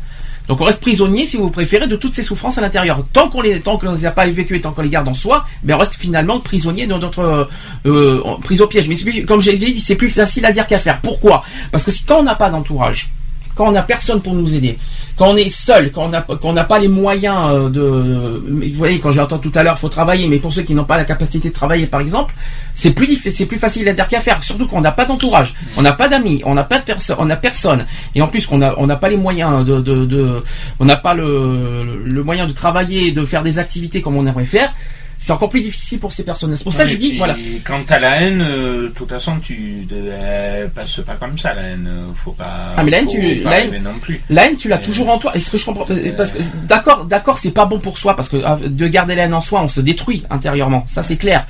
Donc 0.49 0.59
on 0.59 0.63
reste 0.65 0.81
prisonnier, 0.81 1.25
si 1.25 1.37
vous 1.37 1.49
préférez, 1.51 1.87
de 1.87 1.95
toutes 1.95 2.15
ces 2.15 2.23
souffrances 2.23 2.57
à 2.57 2.61
l'intérieur. 2.61 3.05
Tant 3.13 3.29
qu'on 3.29 3.41
les, 3.41 3.61
tant 3.61 3.77
qu'on 3.77 3.93
les 3.93 4.05
a 4.07 4.11
pas 4.11 4.27
évacuées, 4.27 4.59
tant 4.59 4.71
qu'on 4.71 4.81
les 4.81 4.89
garde 4.89 5.07
en 5.07 5.13
soi, 5.13 5.45
ben 5.63 5.75
on 5.75 5.77
reste 5.77 5.93
finalement 5.95 6.39
prisonnier 6.39 6.87
de 6.87 6.95
notre 6.95 7.19
euh, 7.19 7.45
euh, 7.85 8.21
prise 8.41 8.59
au 8.61 8.67
piège. 8.67 8.87
Mais 8.89 8.95
plus- 8.95 9.25
comme 9.25 9.41
j'ai 9.41 9.55
dit, 9.55 9.79
c'est 9.79 9.95
plus 9.95 10.09
facile 10.09 10.45
à 10.47 10.51
dire 10.51 10.65
qu'à 10.65 10.79
faire. 10.79 10.99
Pourquoi? 11.01 11.43
Parce 11.71 11.83
que 11.85 11.91
quand 12.07 12.19
on 12.19 12.23
n'a 12.23 12.35
pas 12.35 12.49
d'entourage, 12.49 13.11
quand 13.59 13.67
on 13.67 13.71
n'a 13.73 13.83
personne 13.83 14.21
pour 14.21 14.33
nous 14.33 14.55
aider, 14.55 14.79
quand 15.17 15.27
on 15.27 15.35
est 15.35 15.49
seul, 15.49 15.91
quand 15.91 16.09
on 16.43 16.53
n'a 16.53 16.63
pas 16.63 16.79
les 16.79 16.87
moyens 16.87 17.51
euh, 17.51 17.69
de, 17.69 18.41
vous 18.47 18.77
voyez, 18.77 19.01
quand 19.01 19.11
j'entends 19.11 19.37
tout 19.37 19.51
à 19.53 19.63
l'heure, 19.63 19.77
faut 19.77 19.89
travailler, 19.89 20.29
mais 20.29 20.37
pour 20.37 20.53
ceux 20.53 20.61
qui 20.61 20.73
n'ont 20.73 20.85
pas 20.85 20.95
la 20.95 21.03
capacité 21.03 21.49
de 21.49 21.53
travailler, 21.53 21.85
par 21.85 21.99
exemple, 21.99 22.33
c'est 22.73 22.91
plus 22.91 23.05
plus 23.17 23.57
facile 23.57 23.89
à 23.89 23.93
dire 23.93 24.07
qu'à 24.07 24.21
faire. 24.21 24.41
Surtout 24.45 24.65
qu'on 24.65 24.79
n'a 24.79 24.93
pas 24.93 25.03
d'entourage, 25.03 25.55
on 25.75 25.81
n'a 25.81 25.91
pas 25.91 26.07
d'amis, 26.07 26.41
on 26.45 26.53
n'a 26.53 26.63
pas 26.63 26.79
de 26.79 26.85
personne, 26.85 27.17
on 27.19 27.25
n'a 27.25 27.35
personne, 27.35 27.85
et 28.15 28.21
en 28.21 28.29
plus 28.29 28.47
qu'on 28.47 28.61
on 28.61 28.87
n'a 28.87 28.95
pas 28.95 29.09
les 29.09 29.17
moyens 29.17 29.65
de, 29.65 30.41
on 30.79 30.85
n'a 30.85 30.95
pas 30.95 31.13
le 31.13 32.23
moyen 32.23 32.47
de 32.47 32.53
travailler, 32.53 33.11
de 33.11 33.25
faire 33.25 33.43
des 33.43 33.59
activités 33.59 34.01
comme 34.01 34.15
on 34.15 34.25
aimerait 34.25 34.45
faire. 34.45 34.73
C'est 35.21 35.33
encore 35.33 35.49
plus 35.49 35.61
difficile 35.61 35.99
pour 35.99 36.11
ces 36.13 36.23
personnes. 36.23 36.55
C'est 36.55 36.63
pour 36.63 36.71
ça 36.73 36.85
que 36.85 36.89
Ouais, 36.91 36.95
dit, 36.95 37.11
et 37.15 37.17
voilà. 37.17 37.35
Quand 37.65 37.81
t'as 37.85 37.99
la 37.99 38.21
haine, 38.21 38.41
euh, 38.41 38.83
de 38.83 38.87
toute 38.87 39.09
façon, 39.09 39.33
tu 39.41 39.85
euh, 39.91 40.67
passe 40.73 41.01
pas 41.05 41.15
comme 41.15 41.37
ça, 41.37 41.53
la 41.53 41.61
haine. 41.63 41.87
euh, 41.87 42.01
Faut 42.15 42.31
pas. 42.31 42.69
Ah 42.75 42.83
mais 42.83 42.89
la 42.91 42.99
haine, 42.99 43.07
tu, 43.07 43.21
la 43.43 43.59
haine, 43.59 43.83
non 43.83 43.91
plus. 44.01 44.21
la 44.29 44.47
haine, 44.47 44.55
tu 44.55 44.69
l'as 44.69 44.77
toujours 44.77 45.09
en 45.09 45.17
toi. 45.19 45.35
Est-ce 45.35 45.51
que 45.51 45.57
je 45.57 45.65
comprends 45.65 45.85
euh, 45.91 46.13
Parce 46.15 46.31
que 46.31 46.39
d'accord, 46.67 47.03
d'accord, 47.05 47.37
c'est 47.37 47.51
pas 47.51 47.65
bon 47.65 47.79
pour 47.79 47.97
soi 47.97 48.15
parce 48.15 48.29
que 48.29 48.37
euh, 48.37 48.69
de 48.69 48.87
garder 48.87 49.13
la 49.13 49.25
haine 49.25 49.33
en 49.33 49.41
soi, 49.41 49.61
on 49.61 49.67
se 49.67 49.81
détruit 49.81 50.23
intérieurement. 50.29 50.85
Ça 50.87 51.03
c'est 51.03 51.17
clair. 51.17 51.45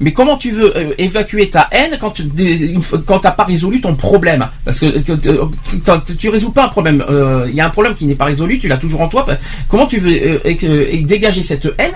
Mais 0.00 0.12
comment 0.12 0.36
tu 0.36 0.50
veux 0.52 0.76
euh, 0.76 0.94
évacuer 0.98 1.48
ta 1.48 1.66
haine 1.72 1.96
quand 2.00 2.10
tu 2.10 2.24
quand 3.06 3.20
t'as 3.20 3.30
pas 3.30 3.44
résolu 3.44 3.80
ton 3.80 3.94
problème? 3.94 4.46
Parce 4.66 4.80
que, 4.80 5.00
que, 5.00 5.28
euh, 5.30 5.98
tu 6.18 6.28
résous 6.28 6.52
pas 6.52 6.64
un 6.64 6.68
problème. 6.68 7.02
Euh, 7.08 7.46
Il 7.48 7.54
y 7.54 7.60
a 7.62 7.66
un 7.66 7.70
problème 7.70 7.94
qui 7.94 8.04
n'est 8.06 8.14
pas 8.14 8.26
résolu, 8.26 8.58
tu 8.58 8.68
l'as 8.68 8.76
toujours 8.76 9.00
en 9.00 9.08
toi. 9.08 9.24
Comment 9.68 9.86
tu 9.86 9.98
veux 9.98 10.12
euh, 10.12 10.38
et 10.44 10.58
et 10.98 11.02
dégager 11.02 11.42
cette 11.42 11.68
haine 11.78 11.92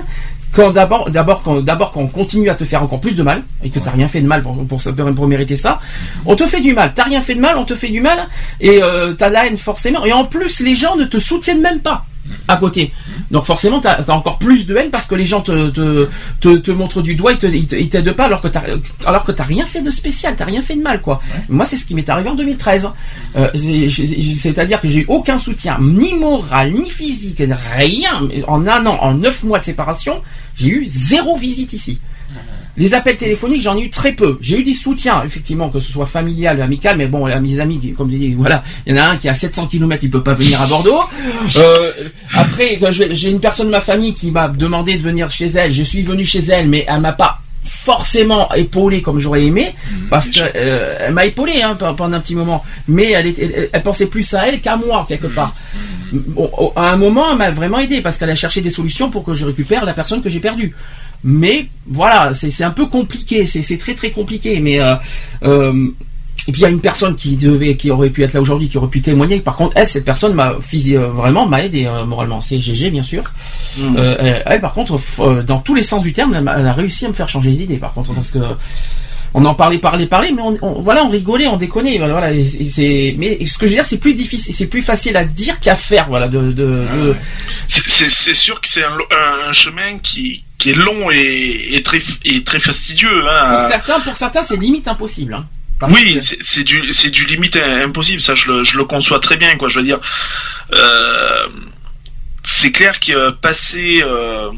quand 0.53 0.70
d'abord, 0.70 1.11
d'abord, 1.11 1.42
quand 1.42 1.61
d'abord, 1.61 1.92
quand 1.92 2.01
on 2.01 2.09
continue 2.09 2.49
à 2.49 2.55
te 2.55 2.64
faire 2.64 2.82
encore 2.82 3.01
plus 3.01 3.16
de 3.16 3.22
mal 3.22 3.42
et 3.62 3.70
que 3.70 3.78
t'as 3.78 3.90
rien 3.90 4.09
fait 4.09 4.20
de 4.20 4.26
mal 4.26 4.42
pour, 4.42 4.57
pour, 4.66 4.80
pour 5.14 5.26
mériter 5.26 5.57
ça, 5.57 5.80
on 6.26 6.36
te 6.36 6.46
fait 6.46 6.61
du 6.61 6.74
mal. 6.74 6.92
T'as 6.94 7.05
rien 7.05 7.20
fait 7.20 7.34
de 7.34 7.40
mal, 7.40 7.57
on 7.57 7.64
te 7.64 7.74
fait 7.74 7.88
du 7.88 8.01
mal 8.01 8.28
et 8.61 8.82
euh, 8.82 9.12
t'as 9.12 9.28
la 9.28 9.46
haine 9.46 9.57
forcément. 9.57 10.05
Et 10.05 10.12
en 10.12 10.24
plus, 10.24 10.61
les 10.61 10.74
gens 10.74 10.96
ne 10.96 11.05
te 11.05 11.18
soutiennent 11.18 11.61
même 11.61 11.80
pas 11.80 12.05
à 12.49 12.57
côté. 12.57 12.93
Donc 13.31 13.45
forcément, 13.45 13.81
t'as 13.81 13.95
as 14.03 14.11
encore 14.11 14.39
plus 14.39 14.66
de 14.66 14.76
haine 14.76 14.91
parce 14.91 15.07
que 15.07 15.14
les 15.14 15.26
gens 15.26 15.41
te 15.41 15.70
te, 15.70 16.09
te, 16.41 16.57
te 16.57 16.70
montrent 16.70 17.03
du 17.03 17.14
doigt, 17.14 17.33
ils 17.33 17.39
te- 17.39 17.47
ils 17.76 17.89
t'aident 17.89 18.12
pas 18.12 18.24
alors 18.24 18.41
que 18.41 18.49
t'as 18.49 18.62
alors 19.07 19.24
que 19.24 19.33
t'as 19.33 19.45
rien 19.45 19.66
fait 19.66 19.83
de 19.83 19.91
spécial, 19.91 20.35
t'as 20.37 20.45
rien 20.45 20.62
fait 20.62 20.76
de 20.76 20.83
mal 20.83 21.01
quoi. 21.03 21.20
Moi, 21.49 21.64
c'est 21.64 21.76
ce 21.76 21.85
qui 21.87 21.95
m'est 21.95 22.09
arrivé 22.09 22.29
en 22.31 22.35
2013. 22.35 22.89
Euh, 23.37 23.49
C'est-à-dire 24.37 24.81
que 24.81 24.89
j'ai 24.89 25.01
eu 25.01 25.05
aucun 25.09 25.39
soutien, 25.39 25.79
ni 25.81 26.14
moral, 26.14 26.72
ni 26.72 26.91
physique, 26.91 27.43
rien. 27.76 28.29
En 28.47 28.66
un 28.66 28.87
an, 28.87 28.99
en 29.01 29.14
neuf 29.14 29.43
mois 29.43 29.59
de 29.59 29.64
séparation, 29.64 30.20
j'ai 30.57 30.68
eu 30.68 30.85
zéro 30.87 31.37
visite 31.37 31.72
ici. 31.72 31.99
Les 32.79 32.95
appels 32.95 33.16
téléphoniques, 33.16 33.61
j'en 33.62 33.76
ai 33.76 33.83
eu 33.83 33.91
très 33.91 34.12
peu. 34.12 34.39
J'ai 34.41 34.61
eu 34.61 34.62
des 34.62 34.72
soutiens, 34.74 35.22
effectivement, 35.24 35.68
que 35.68 35.81
ce 35.81 35.91
soit 35.93 36.07
familial, 36.07 36.62
amical, 36.62 36.97
mais 36.97 37.07
bon, 37.09 37.26
là, 37.26 37.41
mes 37.41 37.59
amis, 37.61 37.93
comme 37.97 38.11
je 38.11 38.16
dis, 38.16 38.35
voilà, 38.35 38.62
il 38.87 38.97
y 38.97 38.99
en 38.99 39.03
a 39.03 39.09
un 39.11 39.16
qui 39.16 39.26
est 39.26 39.31
à 39.31 39.35
700 39.35 39.66
km, 39.66 40.05
il 40.05 40.11
peut 40.11 40.22
pas 40.22 40.35
venir 40.35 40.62
à 40.62 40.66
Bordeaux. 40.68 41.01
Euh, 41.57 41.93
après, 42.33 42.79
je- 42.93 43.14
j'ai 43.14 43.31
une 43.31 43.41
personne 43.41 43.66
de 43.66 43.72
ma 43.72 43.81
famille 43.81 44.14
qui 44.14 44.31
m'a 44.31 44.49
demandé 44.49 44.97
de 44.97 45.03
venir 45.03 45.31
chez 45.31 45.47
elle. 45.47 45.72
Je 45.72 45.83
suis 45.83 46.03
venu 46.03 46.24
chez 46.24 46.39
elle, 46.41 46.68
mais 46.68 46.85
elle 46.89 47.01
m'a 47.01 47.12
pas 47.12 47.39
forcément 47.64 48.51
épaulé 48.55 49.03
comme 49.03 49.18
j'aurais 49.20 49.45
aimé, 49.45 49.74
parce 50.09 50.29
que 50.31 50.41
euh, 50.41 50.97
elle 51.01 51.12
m'a 51.12 51.26
épaulé 51.26 51.61
hein, 51.62 51.74
pe- 51.74 51.93
pendant 51.97 52.16
un 52.16 52.20
petit 52.20 52.35
moment, 52.35 52.64
mais 52.87 53.11
elle, 53.11 53.26
était- 53.26 53.45
elle, 53.55 53.68
elle 53.72 53.83
pensait 53.83 54.07
plus 54.07 54.33
à 54.35 54.49
elle 54.49 54.61
qu'à 54.61 54.76
moi 54.76 55.05
quelque 55.09 55.26
part. 55.26 55.55
Bon, 56.12 56.51
au- 56.57 56.72
à 56.76 56.91
un 56.93 56.97
moment, 56.97 57.26
elle 57.31 57.37
m'a 57.39 57.51
vraiment 57.51 57.79
aidé 57.79 58.01
parce 58.01 58.16
qu'elle 58.16 58.31
a 58.31 58.35
cherché 58.35 58.61
des 58.62 58.70
solutions 58.70 59.11
pour 59.11 59.22
que 59.24 59.35
je 59.35 59.45
récupère 59.45 59.85
la 59.85 59.93
personne 59.93 60.22
que 60.22 60.31
j'ai 60.31 60.41
perdue. 60.41 60.74
Mais 61.25 61.66
voilà, 61.87 62.33
c'est 62.35 62.62
un 62.64 62.71
peu 62.71 62.87
compliqué, 62.87 63.45
c'est 63.47 63.79
très 63.79 63.95
très 63.95 64.11
compliqué. 64.11 64.61
Mais 64.61 64.81
euh, 64.81 64.95
euh, 65.45 65.89
et 66.47 66.53
puis 66.53 66.61
il 66.61 66.62
y 66.62 66.66
a 66.66 66.71
une 66.71 66.81
personne 66.81 67.14
qui 67.16 67.37
devait, 67.37 67.77
qui 67.77 67.91
aurait 67.91 68.09
pu 68.09 68.23
être 68.23 68.33
là 68.33 68.41
aujourd'hui, 68.41 68.69
qui 68.71 68.79
aurait 68.79 68.89
pu 68.89 69.03
témoigner. 69.03 69.41
Par 69.41 69.57
contre, 69.57 69.73
elle, 69.77 69.87
cette 69.89 70.05
personne 70.05 70.33
m'a 70.35 70.53
euh, 70.53 71.07
vraiment 71.12 71.47
m'a 71.47 71.62
aidé 71.64 71.85
euh, 71.87 72.07
moralement. 72.07 72.41
C'est 72.41 72.59
GG 72.61 72.91
bien 72.91 73.03
sûr. 73.03 73.25
Euh, 73.81 74.16
elle, 74.19 74.43
elle, 74.47 74.61
par 74.61 74.73
contre, 74.73 74.99
dans 75.43 75.59
tous 75.59 75.75
les 75.75 75.83
sens 75.83 76.03
du 76.03 76.12
terme, 76.12 76.35
elle, 76.35 76.49
a 76.66 76.73
réussi 76.73 77.05
à 77.05 77.09
me 77.09 77.12
faire 77.12 77.29
changer 77.29 77.51
les 77.51 77.62
idées. 77.64 77.77
Par 77.77 77.93
contre, 77.93 78.14
parce 78.14 78.31
que 78.31 78.39
on 79.35 79.45
en 79.45 79.55
parlait, 79.55 79.77
parlait, 79.77 80.07
parlait, 80.07 80.33
mais 80.33 80.41
on, 80.41 80.57
on- 80.62 80.81
voilà, 80.81 81.05
on 81.05 81.11
rigolait, 81.11 81.47
on 81.49 81.59
déconnait. 81.59 81.99
Voilà, 81.99 82.31
c'est, 82.64 83.14
mais 83.19 83.45
ce 83.45 83.59
que 83.59 83.66
je 83.66 83.73
veux 83.73 83.77
dire, 83.77 83.85
c'est 83.85 83.99
plus 83.99 84.14
difficile, 84.14 84.55
c'est 84.55 84.69
plus 84.69 84.81
facile 84.81 85.19
à 85.19 85.25
dire 85.27 85.61
qu'à 85.61 85.75
faire. 85.75 86.07
Voilà, 86.09 86.29
de, 86.29 86.41
de, 86.51 86.53
de- 86.53 87.16
C'est- 87.66 88.09
sûr 88.35 88.59
que 88.62 88.69
c'est 88.69 88.83
un 88.85 89.53
chemin 89.53 89.99
qui, 90.03 90.45
qui 90.59 90.70
est 90.70 90.74
long 90.74 91.11
et, 91.11 91.68
et 91.76 91.82
très, 91.82 92.02
et 92.24 92.42
très 92.44 92.61
fastidieux. 92.61 93.20
pour 93.22 93.30
Hein. 93.30 93.68
certains, 93.68 94.00
pour 94.00 94.16
certains, 94.16 94.42
c'est 94.42 94.56
limite 94.56 94.88
impossible. 94.88 95.34
Hein. 95.34 95.46
Oui, 95.88 96.18
c'est 96.40 96.64
du, 96.64 96.92
c'est 96.92 97.11
du 97.11 97.24
limite 97.24 97.54
impossible. 97.56 98.20
Ça, 98.20 98.34
je 98.34 98.50
le, 98.50 98.64
je 98.64 98.76
le 98.76 98.84
conçois 98.84 99.20
très 99.20 99.36
bien. 99.36 99.56
Quoi, 99.56 99.68
je 99.68 99.78
veux 99.78 99.84
dire, 99.84 100.00
euh, 100.74 101.46
c'est 102.44 102.72
clair 102.72 102.98
que 102.98 103.30
passer, 103.30 104.02
euh, 104.02 104.50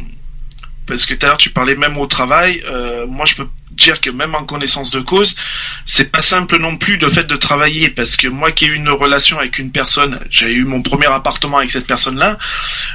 parce 0.86 1.04
que 1.04 1.12
tout 1.12 1.26
à 1.26 1.28
l'heure 1.28 1.36
tu 1.38 1.50
parlais 1.50 1.74
même 1.76 1.98
au 1.98 2.06
travail. 2.06 2.62
euh, 2.66 3.06
moi, 3.06 3.26
je 3.26 3.34
peux 3.34 3.46
dire 3.72 4.00
que 4.00 4.10
même 4.10 4.34
en 4.34 4.44
connaissance 4.44 4.90
de 4.90 5.00
cause, 5.00 5.36
c'est 5.84 6.10
pas 6.10 6.22
simple 6.22 6.58
non 6.58 6.76
plus 6.76 6.96
le 6.96 7.08
fait 7.10 7.24
de 7.24 7.36
travailler 7.36 7.88
parce 7.88 8.16
que 8.16 8.26
moi 8.26 8.50
qui 8.52 8.64
ai 8.64 8.68
eu 8.68 8.74
une 8.74 8.90
relation 8.90 9.38
avec 9.38 9.58
une 9.58 9.70
personne, 9.72 10.20
j'ai 10.30 10.50
eu 10.50 10.64
mon 10.64 10.82
premier 10.82 11.06
appartement 11.06 11.58
avec 11.58 11.70
cette 11.70 11.86
personne-là. 11.86 12.38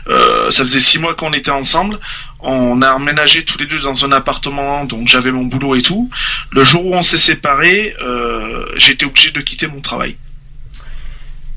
euh, 0.10 0.50
ça 0.52 0.64
faisait 0.64 0.80
six 0.80 1.00
mois 1.00 1.14
qu'on 1.16 1.32
était 1.34 1.52
ensemble. 1.52 2.00
On 2.48 2.80
a 2.84 2.94
emménagé 2.94 3.44
tous 3.44 3.58
les 3.58 3.66
deux 3.66 3.80
dans 3.80 4.06
un 4.06 4.12
appartement, 4.12 4.86
donc 4.86 5.08
j'avais 5.08 5.32
mon 5.32 5.46
boulot 5.46 5.76
et 5.76 5.82
tout. 5.82 6.12
Le 6.52 6.64
jour 6.64 6.86
où 6.86 6.94
on 6.94 7.02
s'est 7.02 7.18
séparés, 7.18 7.96
euh, 8.04 8.66
j'étais 8.76 9.06
obligé 9.06 9.32
de 9.32 9.42
quitter 9.42 9.66
mon 9.66 9.82
travail. 9.82 10.16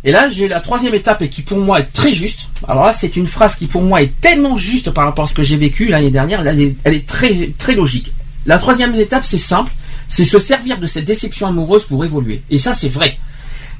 Et 0.02 0.12
là, 0.12 0.30
j'ai 0.30 0.48
la 0.48 0.60
troisième 0.60 0.94
étape 0.94 1.20
et 1.20 1.28
qui 1.28 1.42
pour 1.42 1.58
moi 1.58 1.80
est 1.80 1.92
très 1.92 2.14
juste. 2.14 2.48
Alors 2.66 2.86
là, 2.86 2.94
c'est 2.94 3.16
une 3.16 3.26
phrase 3.26 3.56
qui 3.56 3.66
pour 3.66 3.82
moi 3.82 4.00
est 4.00 4.18
tellement 4.22 4.56
juste 4.56 4.90
par 4.92 5.04
rapport 5.04 5.24
à 5.24 5.26
ce 5.26 5.34
que 5.34 5.42
j'ai 5.42 5.58
vécu 5.58 5.88
l'année 5.88 6.10
dernière. 6.10 6.42
Là, 6.42 6.52
elle 6.52 6.94
est, 6.94 7.06
très 7.06 7.50
très 7.58 7.74
logique. 7.74 8.12
La 8.46 8.56
troisième 8.56 8.94
étape, 8.94 9.24
c'est 9.24 9.36
simple, 9.36 9.70
c'est 10.08 10.24
se 10.24 10.38
servir 10.38 10.78
de 10.78 10.86
cette 10.86 11.04
déception 11.04 11.48
amoureuse 11.48 11.84
pour 11.84 12.02
évoluer. 12.02 12.40
Et 12.48 12.56
ça, 12.56 12.72
c'est 12.72 12.88
vrai. 12.88 13.18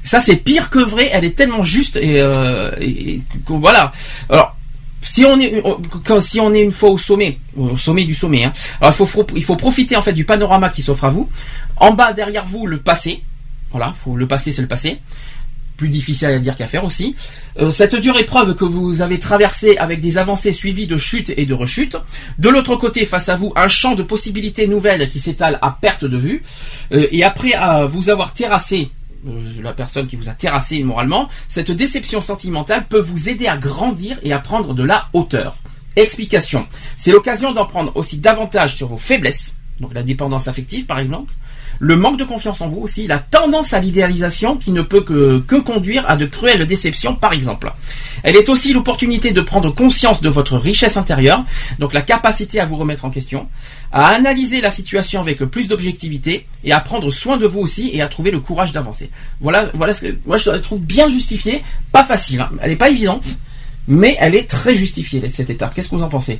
Ça, 0.03 0.21
c'est 0.21 0.35
pire 0.35 0.69
que 0.69 0.77
vrai. 0.77 1.09
Elle 1.11 1.25
est 1.25 1.35
tellement 1.35 1.63
juste 1.63 1.95
et, 1.95 2.21
euh, 2.21 2.69
voilà. 3.47 3.93
Alors. 4.29 4.58
Si 5.01 5.23
on 5.25 5.39
est 5.39 5.63
si 6.19 6.39
on 6.39 6.53
est 6.53 6.61
une 6.61 6.71
fois 6.71 6.89
au 6.89 6.97
sommet, 6.97 7.39
au 7.57 7.77
sommet 7.77 8.03
du 8.03 8.13
sommet, 8.13 8.43
hein, 8.43 8.53
alors 8.81 8.93
il 8.99 9.05
faut 9.05 9.27
il 9.35 9.43
faut 9.43 9.55
profiter 9.55 9.95
en 9.95 10.01
fait 10.01 10.13
du 10.13 10.25
panorama 10.25 10.69
qui 10.69 10.81
s'offre 10.81 11.05
à 11.05 11.09
vous. 11.09 11.29
En 11.77 11.93
bas 11.93 12.13
derrière 12.13 12.45
vous 12.45 12.65
le 12.65 12.77
passé, 12.77 13.23
voilà, 13.71 13.93
le 14.13 14.27
passé 14.27 14.51
c'est 14.51 14.61
le 14.61 14.67
passé 14.67 14.99
plus 15.79 15.87
difficile 15.87 16.27
à 16.27 16.39
dire 16.39 16.57
qu'à 16.57 16.67
faire 16.67 16.83
aussi. 16.83 17.15
Euh, 17.57 17.71
cette 17.71 17.95
dure 17.95 18.17
épreuve 18.17 18.53
que 18.53 18.65
vous 18.65 19.01
avez 19.01 19.17
traversée 19.17 19.77
avec 19.77 20.01
des 20.01 20.17
avancées 20.17 20.51
suivies 20.51 20.87
de 20.87 20.97
chutes 20.97 21.31
et 21.37 21.45
de 21.45 21.53
rechutes. 21.53 21.95
De 22.37 22.49
l'autre 22.49 22.75
côté, 22.75 23.05
face 23.05 23.29
à 23.29 23.37
vous, 23.37 23.53
un 23.55 23.69
champ 23.69 23.95
de 23.95 24.03
possibilités 24.03 24.67
nouvelles 24.67 25.07
qui 25.07 25.19
s'étale 25.19 25.57
à 25.61 25.71
perte 25.71 26.03
de 26.03 26.17
vue. 26.17 26.43
Euh, 26.91 27.07
et 27.13 27.23
après 27.23 27.53
vous 27.87 28.09
avoir 28.09 28.33
terrassé, 28.33 28.89
la 29.61 29.73
personne 29.73 30.07
qui 30.07 30.15
vous 30.15 30.29
a 30.29 30.33
terrassé 30.33 30.83
moralement, 30.83 31.29
cette 31.47 31.71
déception 31.71 32.21
sentimentale 32.21 32.85
peut 32.87 32.99
vous 32.99 33.29
aider 33.29 33.47
à 33.47 33.57
grandir 33.57 34.19
et 34.23 34.33
à 34.33 34.39
prendre 34.39 34.73
de 34.73 34.83
la 34.83 35.07
hauteur. 35.13 35.57
Explication. 35.95 36.67
C'est 36.97 37.11
l'occasion 37.11 37.51
d'en 37.51 37.65
prendre 37.65 37.95
aussi 37.95 38.17
davantage 38.17 38.75
sur 38.75 38.87
vos 38.87 38.97
faiblesses, 38.97 39.55
donc 39.79 39.93
la 39.93 40.03
dépendance 40.03 40.47
affective 40.47 40.85
par 40.85 40.99
exemple, 40.99 41.33
le 41.79 41.95
manque 41.95 42.17
de 42.17 42.25
confiance 42.25 42.61
en 42.61 42.67
vous 42.67 42.81
aussi, 42.81 43.07
la 43.07 43.19
tendance 43.19 43.73
à 43.73 43.79
l'idéalisation 43.79 44.57
qui 44.57 44.71
ne 44.71 44.81
peut 44.81 45.01
que, 45.01 45.39
que 45.39 45.55
conduire 45.55 46.07
à 46.09 46.17
de 46.17 46.25
cruelles 46.25 46.67
déceptions 46.67 47.15
par 47.15 47.33
exemple. 47.33 47.71
Elle 48.23 48.35
est 48.35 48.49
aussi 48.49 48.73
l'opportunité 48.73 49.31
de 49.31 49.41
prendre 49.41 49.73
conscience 49.73 50.21
de 50.21 50.29
votre 50.29 50.57
richesse 50.57 50.97
intérieure, 50.97 51.43
donc 51.79 51.93
la 51.93 52.01
capacité 52.01 52.59
à 52.59 52.65
vous 52.65 52.75
remettre 52.75 53.05
en 53.05 53.09
question, 53.09 53.47
à 53.91 54.07
analyser 54.07 54.59
la 54.59 54.69
situation 54.69 55.21
avec 55.21 55.39
plus 55.45 55.67
d'objectivité 55.67 56.45
et 56.65 56.73
à 56.73 56.79
prendre 56.81 57.09
soin 57.11 57.37
de 57.37 57.47
vous 57.47 57.61
aussi 57.61 57.89
et 57.93 58.01
à 58.01 58.07
trouver 58.09 58.31
le 58.31 58.41
courage 58.41 58.73
d'avancer. 58.73 59.09
Voilà, 59.39 59.69
voilà 59.73 59.93
ce 59.93 60.07
que 60.07 60.17
moi 60.25 60.37
je 60.37 60.49
trouve 60.57 60.81
bien 60.81 61.07
justifiée, 61.07 61.63
pas 61.93 62.03
facile, 62.03 62.41
hein. 62.41 62.49
elle 62.61 62.71
n'est 62.71 62.75
pas 62.75 62.89
évidente, 62.89 63.25
mais 63.87 64.17
elle 64.19 64.35
est 64.35 64.49
très 64.49 64.75
justifiée 64.75 65.27
cette 65.29 65.49
étape. 65.49 65.73
Qu'est-ce 65.73 65.89
que 65.89 65.95
vous 65.95 66.03
en 66.03 66.09
pensez? 66.09 66.39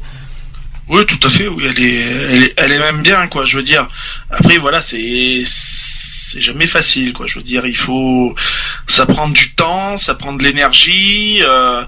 Oui, 0.89 1.05
tout 1.05 1.19
à 1.27 1.29
fait. 1.29 1.47
Oui, 1.47 1.63
elle 1.67 1.79
est, 1.83 2.53
elle 2.57 2.71
est, 2.71 2.79
même 2.79 3.01
bien, 3.01 3.27
quoi. 3.27 3.45
Je 3.45 3.57
veux 3.57 3.63
dire. 3.63 3.87
Après, 4.31 4.57
voilà, 4.57 4.81
c'est, 4.81 5.43
c'est 5.45 6.41
jamais 6.41 6.67
facile, 6.67 7.13
quoi. 7.13 7.27
Je 7.27 7.35
veux 7.35 7.43
dire, 7.43 7.65
il 7.65 7.75
faut, 7.75 8.35
ça 8.87 9.05
prend 9.05 9.29
du 9.29 9.51
temps, 9.53 9.97
ça 9.97 10.15
prend 10.15 10.33
de 10.33 10.43
l'énergie, 10.43 11.41
euh, 11.43 11.85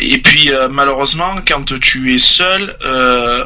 et 0.00 0.18
puis 0.18 0.50
euh, 0.52 0.68
malheureusement, 0.68 1.36
quand 1.46 1.64
tu 1.80 2.14
es 2.14 2.18
seul, 2.18 2.76
euh, 2.84 3.44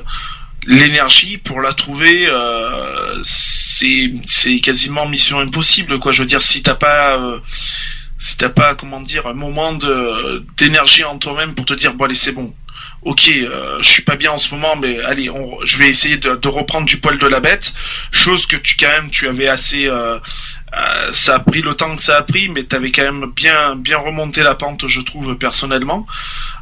l'énergie 0.66 1.37
pour 1.39 1.61
la 1.61 1.73
trouver, 1.75 2.27
euh, 2.31 3.18
c'est, 3.23 4.12
c'est 4.27 4.61
quasiment 4.61 5.07
mission 5.07 5.41
impossible, 5.41 5.99
quoi. 5.99 6.12
Je 6.12 6.23
veux 6.23 6.29
dire, 6.29 6.43
si 6.43 6.62
t'as 6.62 6.75
pas 6.75 7.41
si 8.18 8.37
t'as 8.37 8.49
pas 8.49 8.77
comment 8.77 9.01
dire 9.01 9.27
un 9.27 9.35
moment 9.35 9.73
de 9.73 10.45
d'énergie 10.57 11.03
en 11.03 11.18
toi-même 11.18 11.55
pour 11.57 11.64
te 11.64 11.75
dire 11.75 11.93
bon 11.95 12.05
allez 12.05 12.14
c'est 12.14 12.31
bon 12.31 12.55
ok, 13.03 13.28
euh, 13.28 13.78
je 13.80 13.88
suis 13.88 14.03
pas 14.03 14.16
bien 14.16 14.32
en 14.32 14.36
ce 14.36 14.55
moment, 14.55 14.76
mais 14.76 15.00
allez, 15.00 15.28
on, 15.28 15.59
je 15.64 15.76
vais 15.78 15.88
essayer 15.88 16.18
de, 16.18 16.48
reprendre 16.48 16.86
du 16.86 16.98
poil 16.98 17.18
de 17.18 17.26
la 17.26 17.40
bête. 17.40 17.72
Chose 18.11 18.46
que 18.46 18.57
tu 18.57 18.76
quand 18.76 18.88
même, 18.88 19.11
tu 19.11 19.26
avais 19.26 19.48
assez, 19.48 19.86
euh, 19.86 20.18
euh, 20.74 21.12
ça 21.12 21.36
a 21.36 21.38
pris 21.40 21.62
le 21.62 21.74
temps 21.74 21.94
que 21.96 22.03
ça 22.03 22.16
a 22.16 22.22
pris, 22.22 22.48
mais 22.48 22.64
tu 22.64 22.74
avais 22.76 22.90
quand 22.90 23.03
même 23.03 23.30
bien, 23.34 23.76
bien 23.76 23.98
remonté 23.98 24.42
la 24.42 24.55
pente, 24.55 24.86
je 24.86 25.00
trouve 25.00 25.36
personnellement. 25.36 26.07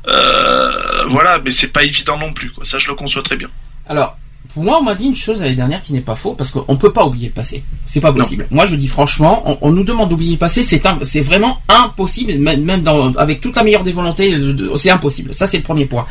Euh, 0.09 1.05
voilà, 1.09 1.39
mais 1.45 1.51
c'est 1.51 1.73
pas 1.73 1.83
évident 1.83 2.19
non 2.19 2.33
plus. 2.33 2.51
Quoi. 2.51 2.65
Ça, 2.65 2.79
je 2.79 2.89
le 2.89 2.95
conçois 2.95 3.23
très 3.23 3.37
bien. 3.37 3.51
Alors, 3.87 4.17
pour 4.55 4.63
moi, 4.65 4.79
on 4.81 4.85
m'a 4.85 4.95
dit 4.95 5.05
une 5.07 5.15
chose 5.15 5.41
l'année 5.41 5.55
dernière 5.55 5.83
qui 5.83 5.93
n'est 5.93 6.01
pas 6.01 6.15
faux, 6.17 6.33
parce 6.35 6.51
qu'on 6.51 6.77
peut 6.77 6.93
pas 6.93 7.07
oublier 7.07 7.29
le 7.29 7.33
passé. 7.33 7.63
C'est 7.87 8.01
pas 8.01 8.13
possible. 8.13 8.47
Moi, 8.51 8.67
je 8.67 8.77
dis 8.77 8.89
franchement, 8.89 9.43
on, 9.47 9.59
on 9.69 9.73
nous 9.73 9.85
demande 9.85 10.09
d'oublier 10.09 10.33
le 10.33 10.39
passé, 10.39 10.63
c'est 10.63 11.21
vraiment 11.21 11.59
impossible, 11.69 12.35
même 12.39 12.63
même 12.65 12.83
dans, 12.83 13.15
avec 13.15 13.41
toute 13.41 13.57
la 13.57 13.63
meilleure 13.65 13.85
des 13.85 13.93
volontés, 13.93 14.37
c'est 14.77 14.91
impossible. 14.91 15.35
Ça, 15.35 15.47
c'est 15.47 15.59
le 15.59 15.63
premier 15.63 15.87
point. 15.87 16.05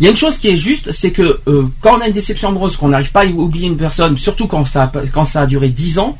Il 0.00 0.04
y 0.04 0.06
a 0.08 0.10
une 0.10 0.16
chose 0.16 0.38
qui 0.38 0.48
est 0.48 0.56
juste, 0.56 0.90
c'est 0.90 1.12
que 1.12 1.40
euh, 1.46 1.64
quand 1.80 1.98
on 1.98 2.00
a 2.00 2.06
une 2.08 2.12
déception 2.12 2.48
amoureuse, 2.48 2.76
qu'on 2.76 2.88
n'arrive 2.88 3.12
pas 3.12 3.22
à 3.22 3.26
oublier 3.26 3.68
une 3.68 3.76
personne, 3.76 4.16
surtout 4.16 4.46
quand 4.48 4.64
ça, 4.64 4.84
a- 4.84 4.92
quand 5.12 5.24
ça 5.24 5.42
a 5.42 5.46
duré 5.46 5.68
10 5.68 5.98
ans, 5.98 6.16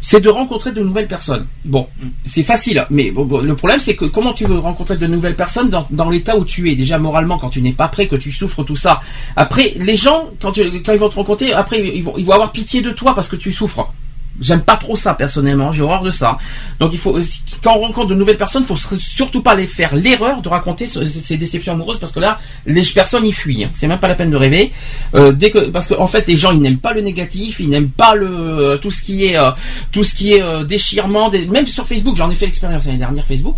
c'est 0.00 0.20
de 0.20 0.28
rencontrer 0.28 0.72
de 0.72 0.82
nouvelles 0.82 1.08
personnes. 1.08 1.46
Bon, 1.64 1.86
c'est 2.24 2.42
facile, 2.42 2.86
mais 2.90 3.10
bon, 3.10 3.24
bon, 3.24 3.40
le 3.40 3.56
problème 3.56 3.80
c'est 3.80 3.96
que 3.96 4.04
comment 4.04 4.32
tu 4.32 4.46
veux 4.46 4.58
rencontrer 4.58 4.96
de 4.96 5.06
nouvelles 5.06 5.36
personnes 5.36 5.70
dans, 5.90 6.10
l'état 6.10 6.36
où 6.36 6.44
tu 6.44 6.70
es? 6.70 6.76
Déjà 6.76 6.98
moralement 6.98 7.38
quand 7.38 7.50
tu 7.50 7.62
n'es 7.62 7.72
pas 7.72 7.88
prêt, 7.88 8.06
que 8.06 8.16
tu 8.16 8.32
souffres 8.32 8.62
tout 8.62 8.76
ça. 8.76 9.00
Après, 9.36 9.74
les 9.76 9.96
gens 9.96 10.30
quand 10.40 10.56
ils 10.56 10.98
vont 10.98 11.08
te 11.08 11.14
rencontrer, 11.14 11.52
après 11.52 11.80
ils 11.80 12.02
vont, 12.02 12.14
ils 12.16 12.24
vont 12.24 12.32
avoir 12.32 12.52
pitié 12.52 12.80
de 12.80 12.90
toi 12.90 13.14
parce 13.14 13.28
que 13.28 13.36
tu 13.36 13.52
souffres. 13.52 13.92
J'aime 14.40 14.62
pas 14.62 14.76
trop 14.76 14.96
ça 14.96 15.14
personnellement, 15.14 15.72
j'ai 15.72 15.82
horreur 15.82 16.02
de 16.02 16.10
ça. 16.10 16.38
Donc 16.78 16.92
il 16.92 16.98
faut 16.98 17.18
quand 17.62 17.76
on 17.76 17.80
rencontre 17.80 18.08
de 18.08 18.14
nouvelles 18.14 18.36
personnes, 18.36 18.62
il 18.62 18.66
faut 18.76 18.98
surtout 18.98 19.42
pas 19.42 19.54
les 19.54 19.66
faire 19.66 19.94
l'erreur 19.94 20.42
de 20.42 20.48
raconter 20.48 20.86
ces 20.86 21.36
déceptions 21.36 21.72
amoureuses 21.72 21.98
parce 21.98 22.12
que 22.12 22.20
là 22.20 22.38
les 22.66 22.82
personnes 22.94 23.26
y 23.26 23.32
fuient. 23.32 23.64
hein. 23.64 23.70
C'est 23.72 23.88
même 23.88 23.98
pas 23.98 24.08
la 24.08 24.14
peine 24.14 24.30
de 24.30 24.36
rêver. 24.36 24.72
Euh, 25.14 25.32
dès 25.32 25.50
que 25.50 25.70
parce 25.70 25.86
qu'en 25.88 26.00
en 26.00 26.06
fait 26.06 26.26
les 26.26 26.36
gens 26.36 26.52
ils 26.52 26.60
n'aiment 26.60 26.78
pas 26.78 26.92
le 26.92 27.00
négatif, 27.00 27.60
ils 27.60 27.68
n'aiment 27.68 27.90
pas 27.90 28.14
le 28.14 28.28
euh, 28.28 28.76
tout 28.78 28.90
ce 28.90 29.02
qui 29.02 29.26
est 29.26 29.38
euh, 29.38 29.50
tout 29.92 30.04
ce 30.04 30.14
qui 30.14 30.32
est 30.34 30.42
euh, 30.42 30.64
déchirement, 30.64 31.30
même 31.30 31.66
sur 31.66 31.86
Facebook, 31.86 32.16
j'en 32.16 32.30
ai 32.30 32.34
fait 32.34 32.46
l'expérience 32.46 32.86
l'année 32.86 32.98
dernière 32.98 33.26
Facebook. 33.26 33.56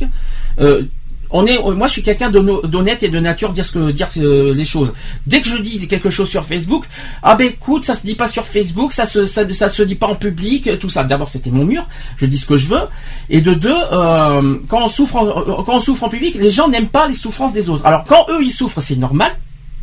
Euh, 1.32 1.36
on 1.38 1.46
est, 1.46 1.58
moi, 1.74 1.86
je 1.86 1.92
suis 1.92 2.02
quelqu'un 2.02 2.30
d'honnête 2.30 3.02
et 3.02 3.08
de 3.08 3.18
nature 3.20 3.50
dire 3.52 3.64
ce 3.64 3.72
que 3.72 3.90
dire 3.90 4.08
euh, 4.18 4.52
les 4.54 4.64
choses. 4.64 4.92
Dès 5.26 5.40
que 5.40 5.48
je 5.48 5.56
dis 5.56 5.86
quelque 5.88 6.10
chose 6.10 6.28
sur 6.28 6.44
Facebook, 6.44 6.84
ah 7.22 7.34
ben 7.36 7.48
écoute, 7.48 7.84
ça 7.84 7.94
se 7.94 8.04
dit 8.04 8.14
pas 8.14 8.28
sur 8.28 8.44
Facebook, 8.46 8.92
ça 8.92 9.06
se 9.06 9.24
ça, 9.24 9.48
ça 9.52 9.68
se 9.68 9.82
dit 9.82 9.94
pas 9.94 10.08
en 10.08 10.16
public, 10.16 10.68
tout 10.80 10.90
ça. 10.90 11.04
D'abord, 11.04 11.28
c'était 11.28 11.50
mon 11.50 11.64
mur, 11.64 11.86
je 12.16 12.26
dis 12.26 12.38
ce 12.38 12.46
que 12.46 12.56
je 12.56 12.68
veux. 12.68 12.82
Et 13.28 13.40
de 13.40 13.54
deux, 13.54 13.74
euh, 13.92 14.58
quand 14.68 14.82
on 14.84 14.88
souffre, 14.88 15.16
en, 15.16 15.62
quand 15.62 15.74
on 15.76 15.80
souffre 15.80 16.04
en 16.04 16.08
public, 16.08 16.34
les 16.34 16.50
gens 16.50 16.68
n'aiment 16.68 16.88
pas 16.88 17.06
les 17.08 17.14
souffrances 17.14 17.52
des 17.52 17.68
autres. 17.68 17.86
Alors 17.86 18.04
quand 18.04 18.26
eux 18.30 18.42
ils 18.42 18.50
souffrent, 18.50 18.80
c'est 18.80 18.96
normal. 18.96 19.32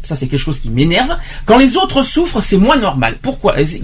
Ça, 0.04 0.16
c'est 0.16 0.28
quelque 0.28 0.40
chose 0.40 0.60
qui 0.60 0.70
m'énerve. 0.70 1.18
Quand 1.46 1.58
les 1.58 1.76
autres 1.76 2.02
souffrent, 2.04 2.40
c'est 2.42 2.58
moins 2.58 2.78
normal. 2.78 3.18
Pourquoi? 3.22 3.60
Est-ce 3.60 3.78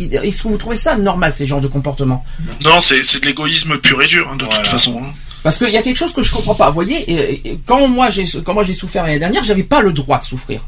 que 0.44 0.48
vous 0.48 0.58
trouvez 0.58 0.76
ça 0.78 0.96
normal, 0.96 1.32
ces 1.34 1.46
genres 1.48 1.60
de 1.60 1.68
comportements? 1.68 2.24
Non, 2.64 2.80
c'est 2.80 3.04
c'est 3.04 3.20
de 3.20 3.26
l'égoïsme 3.26 3.78
pur 3.80 4.02
et 4.02 4.08
dur, 4.08 4.30
hein, 4.32 4.38
de 4.38 4.46
toute 4.46 4.68
façon. 4.68 5.02
hein. 5.04 5.14
Parce 5.44 5.58
qu'il 5.58 5.70
y 5.70 5.78
a 5.78 5.82
quelque 5.82 5.98
chose 5.98 6.14
que 6.14 6.22
je 6.24 6.34
comprends 6.34 6.56
pas. 6.56 6.68
Vous 6.70 6.74
voyez, 6.74 7.60
quand 7.66 7.88
moi 7.88 8.10
j'ai 8.10 8.26
souffert 8.74 9.04
l'année 9.04 9.20
dernière, 9.20 9.44
j'avais 9.44 9.64
pas 9.64 9.82
le 9.82 9.92
droit 9.94 10.18
de 10.20 10.24
souffrir. 10.24 10.62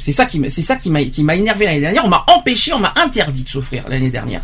C'est 0.00 0.12
ça 0.12 0.26
qui 0.26 0.38
m'a- 0.38 1.34
énervé 1.34 1.64
l'année 1.64 1.80
dernière. 1.80 2.04
On 2.04 2.08
m'a 2.08 2.24
empêché, 2.28 2.72
on 2.72 2.78
m'a 2.78 2.92
interdit 2.94 3.42
de 3.42 3.48
souffrir 3.48 3.82
l'année 3.88 4.10
dernière. 4.10 4.42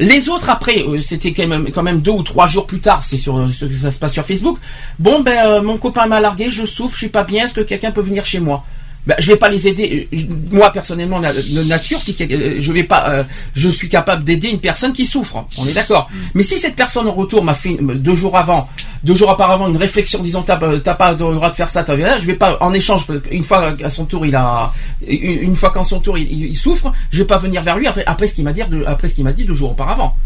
Les 0.00 0.28
autres 0.28 0.50
après, 0.50 0.80
euh, 0.82 1.00
c'était 1.00 1.32
quand 1.32 1.82
même 1.84 2.00
deux 2.00 2.10
ou 2.10 2.24
trois 2.24 2.48
jours 2.48 2.66
plus 2.66 2.80
tard. 2.80 3.00
C'est 3.04 3.16
sur 3.16 3.36
euh, 3.38 3.48
ça 3.48 3.92
se 3.92 3.98
passe 4.00 4.12
sur 4.12 4.24
Facebook. 4.26 4.58
Bon 4.98 5.20
ben 5.20 5.46
euh, 5.46 5.62
mon 5.62 5.78
copain 5.78 6.06
m'a 6.06 6.18
largué, 6.18 6.50
je 6.50 6.66
souffre, 6.66 6.94
je 6.94 7.02
suis 7.02 7.08
pas 7.08 7.22
bien. 7.22 7.44
Est-ce 7.44 7.54
que 7.54 7.60
quelqu'un 7.60 7.92
peut 7.92 8.00
venir 8.00 8.24
chez 8.24 8.40
moi? 8.40 8.64
Ben, 9.08 9.14
je 9.18 9.32
vais 9.32 9.38
pas 9.38 9.48
les 9.48 9.66
aider. 9.66 10.06
Moi 10.50 10.70
personnellement, 10.70 11.18
de 11.18 11.62
nature, 11.62 12.02
si 12.02 12.14
euh, 12.20 12.56
je 12.58 12.72
vais 12.74 12.84
pas, 12.84 13.08
euh, 13.08 13.22
je 13.54 13.70
suis 13.70 13.88
capable 13.88 14.22
d'aider 14.22 14.50
une 14.50 14.60
personne 14.60 14.92
qui 14.92 15.06
souffre. 15.06 15.46
On 15.56 15.66
est 15.66 15.72
d'accord. 15.72 16.10
Mais 16.34 16.42
si 16.42 16.58
cette 16.58 16.76
personne 16.76 17.08
en 17.08 17.12
retour 17.14 17.42
m'a 17.42 17.54
fait 17.54 17.78
euh, 17.80 17.94
deux 17.94 18.14
jours 18.14 18.36
avant, 18.36 18.68
deux 19.04 19.14
jours 19.14 19.30
auparavant, 19.30 19.68
une 19.68 19.76
réflexion 19.76 20.20
disant 20.20 20.42
t'as 20.42 20.56
pas 20.56 20.70
le 21.12 21.16
droit 21.16 21.50
de 21.50 21.54
faire 21.56 21.68
ça, 21.68 21.84
t'as 21.84 22.18
je 22.18 22.24
vais 22.26 22.34
pas 22.34 22.56
en 22.60 22.72
échange 22.72 23.06
une 23.30 23.42
fois 23.42 23.74
à 23.82 23.88
son 23.88 24.04
tour 24.04 24.26
il 24.26 24.34
a 24.36 24.72
une 25.06 25.54
fois 25.56 25.70
qu'en 25.70 25.84
son 25.84 26.00
tour 26.00 26.18
il, 26.18 26.30
il- 26.30 26.46
il 26.46 26.56
souffre, 26.56 26.92
je 27.10 27.18
vais 27.18 27.24
pas 27.26 27.38
venir 27.38 27.62
vers 27.62 27.76
lui 27.78 27.86
après 27.86 28.04
après 28.06 28.26
ce 28.26 28.34
qu'il 28.34 28.44
m'a 28.44 28.52
dit 28.52 28.62
deux- 28.70 28.84
après 28.86 29.08
ce 29.08 29.14
qu'il 29.14 29.24
m'a 29.24 29.32
dit 29.32 29.44
deux 29.44 29.54
jours 29.54 29.72
auparavant. 29.72 30.16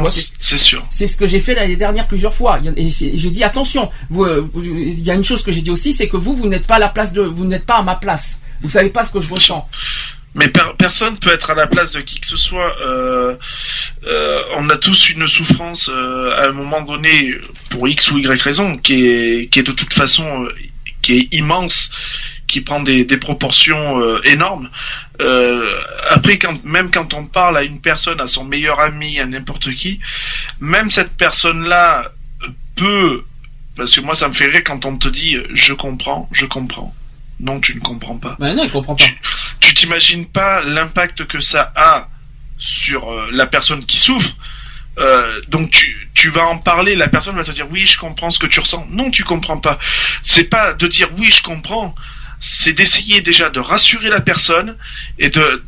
Moi, 0.00 0.10
c'est 0.10 0.56
sûr. 0.56 0.84
c'est 0.90 1.06
ce 1.06 1.16
que 1.16 1.26
j'ai 1.26 1.38
fait 1.38 1.54
l'année 1.54 1.76
dernière 1.76 2.08
plusieurs 2.08 2.34
fois. 2.34 2.58
Et 2.76 2.90
j'ai 2.90 3.30
dit 3.30 3.44
attention. 3.44 3.88
Il 4.10 5.00
y 5.04 5.10
a 5.10 5.14
une 5.14 5.22
chose 5.24 5.42
que 5.44 5.52
j'ai 5.52 5.60
dit 5.62 5.70
aussi, 5.70 5.92
c'est 5.92 6.08
que 6.08 6.16
vous, 6.16 6.34
vous 6.34 6.48
n'êtes 6.48 6.66
pas 6.66 6.76
à 6.76 6.78
la 6.80 6.88
place 6.88 7.12
de, 7.12 7.22
vous 7.22 7.44
n'êtes 7.44 7.64
pas 7.64 7.76
à 7.76 7.82
ma 7.82 7.94
place. 7.94 8.40
Vous 8.62 8.68
savez 8.68 8.90
pas 8.90 9.04
ce 9.04 9.10
que 9.12 9.20
je 9.20 9.32
ressens. 9.32 9.68
Mais 10.38 10.48
per- 10.48 10.74
personne 10.76 11.18
peut 11.18 11.32
être 11.32 11.48
à 11.50 11.54
la 11.54 11.66
place 11.66 11.92
de 11.92 12.00
qui 12.02 12.20
que 12.20 12.26
ce 12.26 12.36
soit. 12.36 12.76
Euh, 12.82 13.34
euh, 14.04 14.42
on 14.58 14.68
a 14.68 14.76
tous 14.76 15.08
une 15.08 15.26
souffrance 15.26 15.88
euh, 15.88 16.30
à 16.40 16.48
un 16.48 16.52
moment 16.52 16.82
donné 16.82 17.34
pour 17.70 17.88
X 17.88 18.10
ou 18.10 18.18
Y 18.18 18.40
raison 18.42 18.76
qui 18.76 19.06
est 19.06 19.48
qui 19.50 19.58
est 19.60 19.62
de 19.62 19.72
toute 19.72 19.94
façon 19.94 20.46
qui 21.00 21.18
est 21.18 21.28
immense, 21.32 21.90
qui 22.46 22.60
prend 22.60 22.80
des, 22.80 23.04
des 23.04 23.16
proportions 23.16 24.20
énormes. 24.24 24.68
Après, 26.10 26.36
quand, 26.38 26.62
même 26.64 26.90
quand 26.90 27.14
on 27.14 27.24
parle 27.26 27.56
à 27.56 27.62
une 27.62 27.80
personne, 27.80 28.20
à 28.20 28.26
son 28.26 28.44
meilleur 28.44 28.80
ami, 28.80 29.20
à 29.20 29.26
n'importe 29.26 29.72
qui, 29.74 30.00
même 30.60 30.90
cette 30.90 31.12
personne-là 31.16 32.12
peut, 32.74 33.24
parce 33.76 33.94
que 33.94 34.00
moi 34.00 34.14
ça 34.14 34.28
me 34.28 34.34
fait 34.34 34.46
rire 34.46 34.64
quand 34.64 34.84
on 34.84 34.96
te 34.98 35.08
dit 35.08 35.38
je 35.54 35.72
comprends, 35.72 36.28
je 36.32 36.44
comprends. 36.44 36.92
Non, 37.40 37.60
tu 37.60 37.74
ne 37.74 37.80
comprends 37.80 38.16
pas 38.18 38.36
Ben 38.40 38.54
non, 38.54 38.64
il 38.64 38.70
comprend 38.70 38.94
pas. 38.96 39.04
tu 39.60 39.74
t'imagines 39.74 40.26
pas 40.26 40.62
l'impact 40.62 41.26
que 41.26 41.40
ça 41.40 41.72
a 41.76 42.08
sur 42.58 43.10
euh, 43.12 43.28
la 43.32 43.46
personne 43.46 43.84
qui 43.84 43.98
souffre. 43.98 44.30
Euh, 44.98 45.42
donc 45.48 45.70
tu, 45.70 46.08
tu 46.14 46.30
vas 46.30 46.46
en 46.46 46.56
parler, 46.56 46.96
la 46.96 47.08
personne 47.08 47.36
va 47.36 47.44
te 47.44 47.50
dire 47.50 47.66
oui 47.70 47.84
je 47.86 47.98
comprends 47.98 48.30
ce 48.30 48.38
que 48.38 48.46
tu 48.46 48.60
ressens. 48.60 48.86
Non 48.90 49.10
tu 49.10 49.24
comprends 49.24 49.58
pas. 49.58 49.78
C'est 50.22 50.44
pas 50.48 50.72
de 50.72 50.86
dire 50.86 51.08
oui 51.18 51.30
je 51.30 51.42
comprends, 51.42 51.94
c'est 52.40 52.72
d'essayer 52.72 53.20
déjà 53.20 53.50
de 53.50 53.60
rassurer 53.60 54.08
la 54.08 54.22
personne 54.22 54.76
et 55.18 55.28
de 55.28 55.62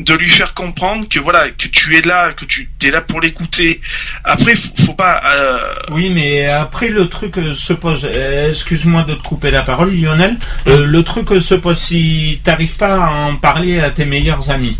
de 0.00 0.14
lui 0.14 0.30
faire 0.30 0.54
comprendre 0.54 1.06
que 1.08 1.18
voilà 1.20 1.50
que 1.50 1.68
tu 1.68 1.94
es 1.96 2.00
là, 2.00 2.32
que 2.32 2.44
tu 2.46 2.68
es 2.82 2.90
là 2.90 3.00
pour 3.02 3.20
l'écouter. 3.20 3.80
Après 4.24 4.54
faut, 4.54 4.70
faut 4.86 4.94
pas 4.94 5.22
euh, 5.36 5.58
Oui, 5.90 6.10
mais 6.10 6.46
après 6.48 6.88
le 6.88 7.08
truc 7.08 7.36
euh, 7.38 7.52
se 7.54 7.72
pose. 7.74 8.04
euh, 8.04 8.50
Excuse-moi 8.50 9.02
de 9.04 9.14
te 9.14 9.22
couper 9.22 9.50
la 9.50 9.62
parole, 9.62 9.94
Lionel. 9.94 10.36
Euh, 10.66 10.86
le 10.86 11.02
truc 11.02 11.28
se 11.42 11.54
pose 11.54 11.78
si 11.78 12.40
t'arrives 12.42 12.76
pas 12.76 12.94
à 13.04 13.10
en 13.10 13.36
parler 13.36 13.80
à 13.80 13.90
tes 13.90 14.04
meilleurs 14.06 14.50
amis. 14.50 14.76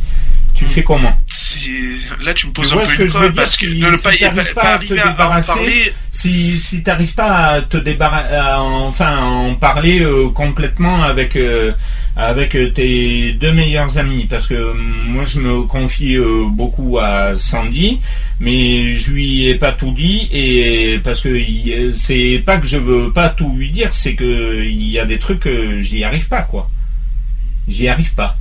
Tu 0.54 0.64
fais 0.66 0.82
comment? 0.82 1.16
Là 2.22 2.34
tu 2.34 2.46
me 2.48 2.52
poses 2.52 2.68
Tu 2.70 2.74
un 2.78 2.96
peu 2.96 3.04
une 3.28 3.32
parce 3.34 3.56
que 3.56 3.66
si, 3.66 3.80
ne 3.80 3.96
si 3.96 4.02
pas, 4.02 4.10
pas 4.34 4.44
pas 4.54 4.68
à 4.74 4.78
te 4.78 4.94
à, 4.94 5.02
à 5.02 5.06
en 5.06 5.10
débarrasser, 5.12 5.52
parler 5.52 5.94
si 6.10 6.58
si 6.60 6.82
t'arrives 6.82 7.14
pas 7.14 7.32
à 7.46 7.60
te 7.62 7.76
débarrasser, 7.76 8.34
enfin 8.88 9.16
à 9.16 9.20
en 9.22 9.54
parler 9.54 10.00
euh, 10.02 10.28
complètement 10.30 11.02
avec 11.02 11.36
euh, 11.36 11.72
avec 12.16 12.56
euh, 12.56 12.70
tes 12.70 13.32
deux 13.34 13.52
meilleurs 13.52 13.96
amis, 13.98 14.26
parce 14.28 14.46
que 14.46 14.54
euh, 14.54 14.74
moi 14.74 15.24
je 15.24 15.40
me 15.40 15.62
confie 15.62 16.16
euh, 16.16 16.44
beaucoup 16.48 16.98
à 16.98 17.36
Sandy, 17.36 18.00
mais 18.40 18.92
je 18.92 19.10
lui 19.12 19.46
ai 19.48 19.54
pas 19.54 19.72
tout 19.72 19.92
dit 19.92 20.28
et 20.32 21.00
parce 21.02 21.20
que 21.20 21.92
c'est 21.94 22.42
pas 22.44 22.58
que 22.58 22.66
je 22.66 22.76
veux 22.78 23.12
pas 23.12 23.28
tout 23.28 23.54
lui 23.56 23.70
dire, 23.70 23.94
c'est 23.94 24.14
que 24.14 24.64
il 24.64 24.88
y 24.90 24.98
a 24.98 25.04
des 25.06 25.18
trucs 25.18 25.40
que 25.40 25.80
j'y 25.80 26.04
arrive 26.04 26.28
pas 26.28 26.42
quoi. 26.42 26.68
J'y 27.68 27.88
arrive 27.88 28.12
pas. 28.14 28.36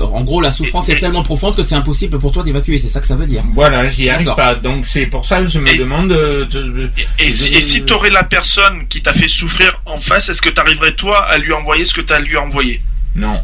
En 0.00 0.22
gros, 0.22 0.40
la 0.40 0.50
souffrance 0.50 0.88
est 0.88 0.98
tellement 0.98 1.22
profonde 1.22 1.56
que 1.56 1.62
c'est 1.62 1.74
impossible 1.74 2.18
pour 2.18 2.32
toi 2.32 2.42
d'évacuer. 2.42 2.76
C'est 2.78 2.88
ça 2.88 3.00
que 3.00 3.06
ça 3.06 3.16
veut 3.16 3.26
dire. 3.26 3.42
Voilà, 3.54 3.88
j'y 3.88 4.08
arrive 4.08 4.34
pas. 4.36 4.54
Donc 4.54 4.86
c'est 4.86 5.06
pour 5.06 5.24
ça 5.24 5.40
que 5.40 5.48
je 5.48 5.58
me 5.58 5.68
Et- 5.72 5.76
demande. 5.78 6.12
euh, 6.12 6.44
de- 6.46 6.90
Et 7.18 7.30
si, 7.30 7.48
Je- 7.52 7.58
et 7.58 7.62
si 7.62 7.84
tu 7.84 7.92
aurais 7.92 8.10
la 8.10 8.22
personne 8.24 8.86
qui 8.88 9.00
t'a 9.02 9.12
fait 9.12 9.28
souffrir 9.28 9.80
en 9.86 9.98
face, 9.98 10.28
est-ce 10.28 10.42
que 10.42 10.50
tu 10.50 10.60
arriverais 10.60 10.92
toi 10.92 11.24
à 11.24 11.38
lui 11.38 11.52
envoyer 11.52 11.84
ce 11.84 11.94
que 11.94 12.00
tu 12.02 12.12
as 12.12 12.20
lui 12.20 12.36
envoyé 12.36 12.80
Non, 13.16 13.40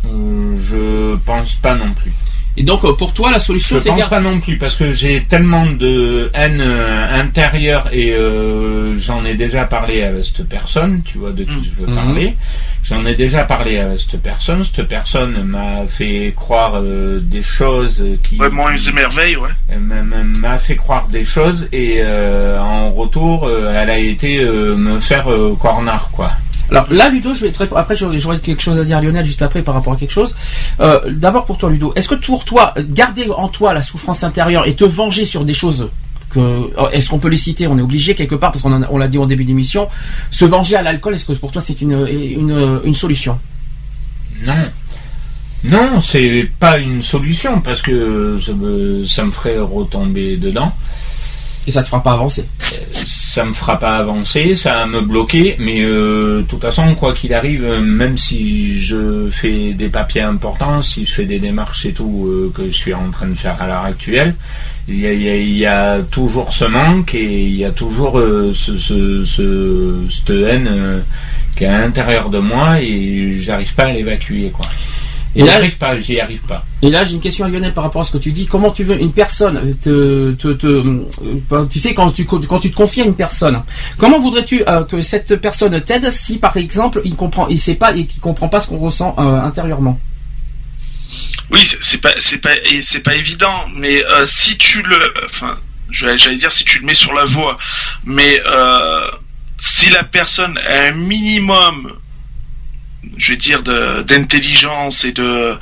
je 0.60 1.16
pense 1.24 1.54
pas 1.56 1.74
non 1.74 1.92
plus. 1.92 2.12
Et 2.58 2.62
donc, 2.62 2.84
euh, 2.84 2.94
pour 2.94 3.12
toi, 3.12 3.30
la 3.30 3.38
solution, 3.38 3.76
Je 3.76 3.82
c'est 3.82 3.88
pense 3.90 3.98
gar- 3.98 4.08
pas 4.08 4.20
non 4.20 4.40
plus 4.40 4.56
parce 4.56 4.76
que 4.76 4.90
j'ai 4.90 5.26
tellement 5.28 5.66
de 5.66 6.30
haine 6.32 6.62
euh, 6.62 7.20
intérieure 7.20 7.90
et 7.92 8.12
euh, 8.12 8.98
j'en 8.98 9.26
ai 9.26 9.34
déjà 9.34 9.64
parlé 9.66 10.02
avec 10.02 10.24
cette 10.24 10.48
personne, 10.48 11.02
tu 11.04 11.18
vois 11.18 11.32
de 11.32 11.44
qui 11.44 11.50
Mm. 11.50 11.62
je 11.64 11.82
veux 11.82 11.86
Mhm. 11.86 11.94
parler. 11.94 12.34
J'en 12.82 13.04
ai 13.04 13.14
déjà 13.14 13.44
parlé 13.44 13.76
avec 13.78 14.00
cette 14.00 14.22
personne. 14.22 14.64
Cette 14.64 14.88
personne 14.88 15.42
m'a 15.44 15.86
fait 15.86 16.32
croire 16.34 16.74
euh, 16.76 17.20
des 17.20 17.42
choses 17.42 18.02
qui 18.22 18.38
Ouais, 18.38 18.48
moi, 18.48 18.70
c'est 18.78 18.92
merveille, 18.94 19.36
ouais. 19.36 19.50
Elle 19.68 19.80
m'a- 19.80 20.58
fait 20.58 20.76
croire 20.76 21.08
des 21.08 21.24
choses 21.24 21.68
et 21.72 21.96
euh, 21.98 22.58
en 22.58 22.90
retour, 22.90 23.46
euh, 23.46 23.74
elle 23.76 23.90
a 23.90 23.98
été 23.98 24.38
euh, 24.38 24.76
me 24.76 24.98
faire 25.00 25.30
euh, 25.30 25.54
cornard 25.60 26.08
quoi. 26.10 26.32
Alors 26.70 26.86
là, 26.90 27.08
Ludo, 27.08 27.34
je 27.34 27.46
vais. 27.46 27.52
Après, 27.76 27.96
j'aurais 27.96 28.38
quelque 28.38 28.62
chose 28.62 28.78
à 28.78 28.84
dire 28.84 28.96
à 28.96 29.00
Lionel 29.00 29.24
juste 29.24 29.42
après 29.42 29.62
par 29.62 29.74
rapport 29.74 29.92
à 29.92 29.96
quelque 29.96 30.12
chose. 30.12 30.34
Euh, 30.80 31.00
D'abord 31.10 31.44
pour 31.44 31.58
toi, 31.58 31.70
Ludo. 31.70 31.92
Est-ce 31.94 32.08
que 32.08 32.14
pour 32.14 32.44
toi, 32.44 32.74
garder 32.76 33.28
en 33.30 33.48
toi 33.48 33.72
la 33.72 33.82
souffrance 33.82 34.24
intérieure 34.24 34.66
et 34.66 34.74
te 34.74 34.84
venger 34.84 35.24
sur 35.24 35.44
des 35.44 35.54
choses 35.54 35.88
que 36.30 36.40
oh, 36.76 36.88
est-ce 36.92 37.08
qu'on 37.08 37.18
peut 37.18 37.28
les 37.28 37.36
citer? 37.36 37.66
On 37.66 37.78
est 37.78 37.82
obligé 37.82 38.14
quelque 38.14 38.34
part 38.34 38.52
parce 38.52 38.62
qu'on 38.62 38.98
l'a 38.98 39.08
dit 39.08 39.18
au 39.18 39.26
début 39.26 39.44
d'émission. 39.44 39.88
Se 40.30 40.44
venger 40.44 40.76
à 40.76 40.82
l'alcool, 40.82 41.14
est-ce 41.14 41.26
que 41.26 41.32
pour 41.34 41.52
toi 41.52 41.62
c'est 41.62 41.80
une, 41.80 42.94
solution? 42.94 43.38
Non. 44.44 44.54
Non, 45.64 46.00
c'est 46.00 46.48
pas 46.60 46.78
une 46.78 47.02
solution 47.02 47.60
parce 47.60 47.82
que 47.82 48.38
ça 48.40 49.24
me 49.24 49.30
ferait 49.30 49.58
retomber 49.58 50.36
dedans. 50.36 50.72
Et 51.66 51.72
ça 51.72 51.82
te 51.82 51.88
fera 51.88 52.02
pas 52.02 52.12
avancer. 52.12 52.44
Ça 53.04 53.44
me 53.44 53.52
fera 53.52 53.78
pas 53.78 53.96
avancer, 53.96 54.54
ça 54.56 54.74
va 54.74 54.86
me 54.86 55.00
bloquer, 55.00 55.56
mais 55.58 55.82
euh, 55.84 56.38
de 56.42 56.46
toute 56.46 56.60
façon, 56.62 56.94
quoi 56.94 57.12
qu'il 57.12 57.34
arrive, 57.34 57.64
euh, 57.64 57.80
même 57.80 58.16
si 58.16 58.78
je 58.80 59.28
fais 59.32 59.72
des 59.72 59.88
papiers 59.88 60.22
importants, 60.22 60.80
si 60.82 61.04
je 61.06 61.12
fais 61.12 61.24
des 61.24 61.38
démarches 61.40 61.84
et 61.86 61.92
tout 61.92 62.26
euh, 62.28 62.52
que 62.54 62.66
je 62.70 62.76
suis 62.76 62.94
en 62.94 63.10
train 63.10 63.26
de 63.26 63.34
faire 63.34 63.60
à 63.60 63.66
l'heure 63.66 63.84
actuelle, 63.84 64.34
il 64.88 65.00
y 65.00 65.66
a, 65.66 65.98
toujours 66.10 66.54
ce 66.54 66.64
manque 66.64 67.14
et 67.16 67.42
il 67.46 67.56
y 67.56 67.64
a 67.64 67.72
toujours 67.72 68.20
ce, 68.54 68.76
ce, 68.76 69.24
ce- 69.24 69.96
cette 70.08 70.30
haine 70.30 71.02
qui 71.56 71.64
est 71.64 71.66
à 71.66 71.80
l'intérieur 71.80 72.30
de 72.30 72.38
moi 72.38 72.80
et 72.80 73.36
j'arrive 73.40 73.74
pas 73.74 73.86
à 73.86 73.92
l'évacuer 73.92 74.50
quoi. 74.52 74.64
Et 75.38 75.42
là- 75.42 75.52
j'arrive 75.52 75.76
pas, 75.76 75.98
j'y 76.00 76.18
arrive 76.20 76.40
pas. 76.42 76.64
Et 76.82 76.90
là, 76.90 77.04
j'ai 77.04 77.14
une 77.14 77.20
question 77.20 77.44
à 77.44 77.48
Lionel 77.48 77.72
par 77.74 77.84
rapport 77.84 78.00
à 78.00 78.04
ce 78.04 78.12
que 78.12 78.18
tu 78.18 78.32
dis. 78.32 78.46
Comment 78.46 78.70
tu 78.70 78.84
veux 78.84 78.98
une 79.00 79.12
personne 79.12 79.76
te, 79.82 80.32
te, 80.32 80.48
te- 80.52 80.66
euh, 80.66 81.66
tu 81.70 81.78
sais 81.78 81.94
quand 81.94 82.10
tu 82.10 82.24
quand 82.24 82.58
tu 82.60 82.70
te 82.70 82.76
confies 82.76 83.02
à 83.02 83.04
une 83.04 83.14
personne, 83.16 83.62
comment 83.98 84.18
voudrais-tu 84.18 84.62
euh, 84.66 84.84
que 84.84 85.02
cette 85.02 85.36
personne 85.36 85.80
t'aide 85.82 86.10
si 86.10 86.38
par 86.38 86.56
exemple 86.56 87.00
il 87.04 87.14
comprend, 87.16 87.48
il 87.48 87.58
sait 87.60 87.74
pas 87.74 87.94
et 87.96 88.06
qu'il 88.06 88.20
comprend 88.20 88.48
pas 88.48 88.60
ce 88.60 88.68
qu'on 88.68 88.78
ressent 88.78 89.14
euh, 89.18 89.40
intérieurement? 89.40 90.00
Oui, 91.50 91.60
c'est- 91.62 91.78
c'est 91.80 91.98
pas, 92.00 92.12
c'est 92.18 92.38
pas, 92.38 92.54
et 92.70 92.82
c'est 92.82 93.00
pas 93.00 93.14
évident, 93.14 93.66
mais 93.76 94.04
euh, 94.04 94.24
si 94.26 94.56
tu 94.58 94.82
le, 94.82 94.98
enfin, 95.26 95.56
j'allais 95.90 96.36
dire 96.36 96.50
si 96.50 96.64
tu 96.64 96.80
le 96.80 96.86
mets 96.86 96.94
sur 96.94 97.12
la 97.14 97.24
voie, 97.24 97.56
mais 98.04 98.40
euh, 98.46 99.06
si 99.58 99.88
la 99.90 100.02
personne 100.02 100.58
a 100.58 100.88
un 100.88 100.92
minimum, 100.92 101.92
je 103.16 103.32
vais 103.32 103.38
dire 103.38 103.62
de- 103.62 104.02
d'intelligence 104.02 105.04
et 105.04 105.12
de 105.12 105.54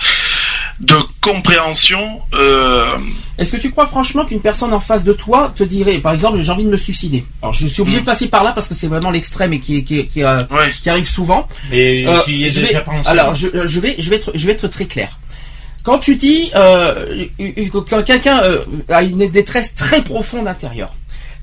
de 0.81 0.97
compréhension, 1.21 2.21
euh, 2.35 2.97
Est-ce 3.39 3.53
que 3.53 3.57
tu 3.59 3.71
crois 3.71 3.87
franchement 3.87 4.25
qu'une 4.25 4.41
personne 4.41 4.73
en 4.73 4.81
face 4.81 5.05
de 5.05 5.13
toi 5.13 5.53
te 5.55 5.63
dirait, 5.63 5.99
par 5.99 6.13
exemple, 6.13 6.41
j'ai 6.41 6.51
envie 6.51 6.65
de 6.65 6.69
me 6.71 6.77
suicider? 6.77 7.25
Alors, 7.43 7.55
je 7.55 7.69
suis 7.69 7.81
obligé 7.83 8.01
de 8.01 8.05
passer 8.05 8.27
par 8.29 8.43
là 8.43 8.51
parce 8.53 8.67
que 8.67 8.75
c'est 8.75 8.89
vraiment 8.89 9.11
l'extrême 9.13 9.53
et 9.53 9.61
qui, 9.61 9.85
qui, 9.85 10.07
qui, 10.09 10.25
euh, 10.25 10.41
ouais, 10.51 10.73
qui 10.83 10.91
arrive 10.91 11.09
souvent. 11.09 11.47
Mais 11.71 12.05
Euh, 12.07 12.19
j'y 12.27 12.45
ai 12.45 12.51
je 12.51 12.61
déjà 12.63 12.79
vais- 12.79 12.85
pensé. 12.85 13.09
Alors, 13.09 13.35
je, 13.35 13.47
euh, 13.49 13.67
je 13.67 13.79
vais, 13.81 13.95
je 14.01 14.11
vais 14.11 14.17
être, 14.17 14.33
je 14.35 14.47
vais 14.47 14.53
être 14.53 14.67
très 14.67 14.87
clair. 14.87 15.19
Quand 15.85 15.99
tu 15.99 16.17
dis 16.17 16.51
euh, 16.57 17.27
quand 17.89 18.03
quelqu'un 18.05 18.41
euh, 18.43 18.65
a 18.89 19.03
une 19.05 19.29
détresse 19.31 19.75
très 19.77 20.03
profonde 20.03 20.49
intérieure, 20.49 20.93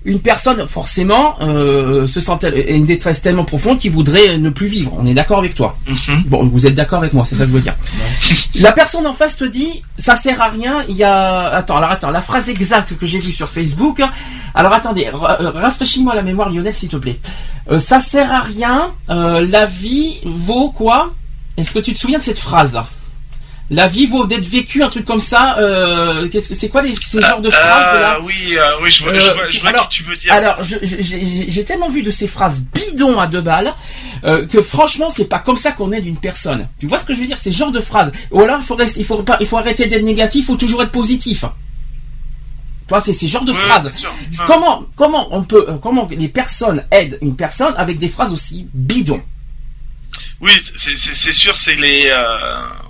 une 0.03 0.19
personne 0.19 0.65
forcément 0.65 1.35
euh, 1.41 2.07
se 2.07 2.19
sent 2.19 2.33
une 2.67 2.85
détresse 2.85 3.21
tellement 3.21 3.43
profonde 3.45 3.77
qu'il 3.77 3.91
voudrait 3.91 4.37
ne 4.39 4.49
plus 4.49 4.67
vivre. 4.67 4.91
On 4.99 5.05
est 5.05 5.13
d'accord 5.13 5.37
avec 5.39 5.53
toi. 5.53 5.77
mhm. 5.87 6.23
Bon, 6.25 6.45
vous 6.47 6.65
êtes 6.65 6.73
d'accord 6.73 6.99
avec 6.99 7.13
moi, 7.13 7.23
c'est 7.23 7.35
ça 7.35 7.43
que 7.45 7.51
je 7.51 7.55
veux 7.55 7.61
dire. 7.61 7.75
La 8.55 8.71
personne 8.71 9.05
en 9.05 9.13
face 9.13 9.37
te 9.37 9.45
dit, 9.45 9.83
ça 9.99 10.15
sert 10.15 10.41
à 10.41 10.49
rien. 10.49 10.83
Il 10.89 10.95
y 10.95 11.03
a, 11.03 11.49
attends, 11.49 11.77
alors 11.77 11.91
attends, 11.91 12.09
la 12.11 12.21
phrase 12.21 12.49
exacte 12.49 12.97
que 12.97 13.05
j'ai 13.05 13.19
vue 13.19 13.31
sur 13.31 13.49
Facebook. 13.49 14.01
Alors 14.55 14.73
attendez, 14.73 15.07
euh, 15.07 15.51
rafraîchis-moi 15.51 16.15
la 16.15 16.23
mémoire, 16.23 16.49
Lionel, 16.49 16.73
s'il 16.73 16.89
te 16.89 16.97
plaît. 16.97 17.19
Euh, 17.69 17.77
ça 17.77 17.99
sert 17.99 18.31
à 18.33 18.41
rien. 18.41 18.91
euh, 19.11 19.45
la 19.47 19.65
vie 19.67 20.17
vaut 20.25 20.71
quoi? 20.71 21.13
Est-ce 21.57 21.73
que 21.73 21.79
tu 21.79 21.93
te 21.93 21.99
souviens 21.99 22.17
de 22.19 22.23
cette 22.23 22.39
phrase? 22.39 22.79
La 23.73 23.87
vie 23.87 24.05
vaut 24.05 24.25
d'être 24.25 24.45
vécue, 24.45 24.83
un 24.83 24.89
truc 24.89 25.05
comme 25.05 25.21
ça. 25.21 25.57
Euh, 25.57 26.27
qu'est-ce 26.29 26.49
que 26.49 26.55
c'est 26.55 26.67
quoi 26.67 26.81
les, 26.81 26.93
ces 26.93 27.21
genres 27.21 27.39
de 27.39 27.49
phrases 27.49 27.99
là 28.01 28.17
Ah 28.17 28.21
oui, 28.21 28.33
euh, 28.57 28.61
oui, 28.83 28.91
je 28.91 29.01
vois, 29.03 29.17
je 29.17 29.25
Euh, 29.29 29.33
vois, 29.33 29.47
je 29.47 29.59
vois 29.61 29.69
alors- 29.69 29.83
ce 29.89 29.97
que 29.97 30.03
tu 30.03 30.09
veux 30.09 30.17
dire. 30.17 30.33
alors, 30.33 30.57
j'ai 30.61 31.63
tellement 31.63 31.87
vu 31.87 32.03
de 32.03 32.11
ces 32.11 32.27
phrases 32.27 32.61
bidons 32.73 33.17
à 33.17 33.27
deux 33.27 33.39
balles 33.39 33.73
euh, 34.25 34.45
que 34.45 34.61
franchement, 34.61 35.09
c'est 35.09 35.23
pas 35.25 35.39
comme 35.39 35.55
ça 35.55 35.71
qu'on 35.71 35.93
aide 35.93 36.05
une 36.05 36.17
personne. 36.17 36.67
Tu 36.79 36.85
vois 36.87 36.97
ce 36.97 37.05
que 37.05 37.13
je 37.13 37.21
veux 37.21 37.27
dire 37.27 37.39
Ces 37.39 37.53
genres 37.53 37.71
de 37.71 37.79
phrases. 37.79 38.11
Ou 38.31 38.41
alors, 38.41 38.57
il 38.59 38.65
faut 38.65 38.75
rester, 38.75 38.99
il 38.99 39.05
faut 39.05 39.23
pas, 39.23 39.37
il 39.39 39.47
faut 39.47 39.57
arrêter 39.57 39.87
d'être 39.87 40.03
négatif, 40.03 40.43
il 40.43 40.45
faut 40.45 40.57
toujours 40.57 40.83
être 40.83 40.91
positif. 40.91 41.39
Tu 41.41 42.89
vois, 42.89 42.99
c'est 42.99 43.13
ces 43.13 43.29
genres 43.29 43.45
de 43.45 43.53
Ouais, 43.53 43.57
phrases. 43.57 43.89
Comment, 44.45 44.83
comment 44.97 45.27
on 45.33 45.43
peut, 45.43 45.65
comment 45.81 46.09
les 46.11 46.27
personnes 46.27 46.83
aident 46.91 47.17
une 47.21 47.37
personne 47.37 47.73
avec 47.77 47.99
des 47.99 48.09
phrases 48.09 48.33
aussi 48.33 48.67
bidons? 48.73 49.21
Oui, 50.41 50.51
c'est 50.75 51.33
sûr, 51.33 51.55
c'est 51.55 51.75
les, 51.75 52.07
euh, 52.07 52.17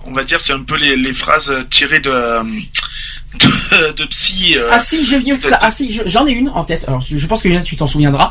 on 0.06 0.14
va 0.14 0.24
dire, 0.24 0.39
c'est 0.39 0.54
un 0.54 0.64
peu 0.64 0.78
les, 0.78 0.95
les 0.95 1.14
phrases 1.14 1.54
tirées 1.70 1.99
de 1.99 2.12
de, 3.39 3.91
de 3.93 4.06
psy. 4.06 4.56
euh, 4.58 4.70
Ah 4.72 4.80
si, 4.80 5.06
j'ai 5.06 5.20
mieux 5.20 5.36
que 5.38 5.43
ça. 5.43 5.58
Ah 5.62 5.72
si, 5.72 5.91
je- 5.91 6.02
j'en 6.06 6.26
ai 6.28 6.32
une 6.32 6.49
en 6.49 6.64
tête. 6.64 6.86
Alors, 6.88 7.02
je 7.02 7.28
pense 7.28 7.41
que 7.41 7.47
Lionel, 7.47 7.64
tu 7.64 7.76
t'en 7.78 7.88
souviendras. 7.88 8.30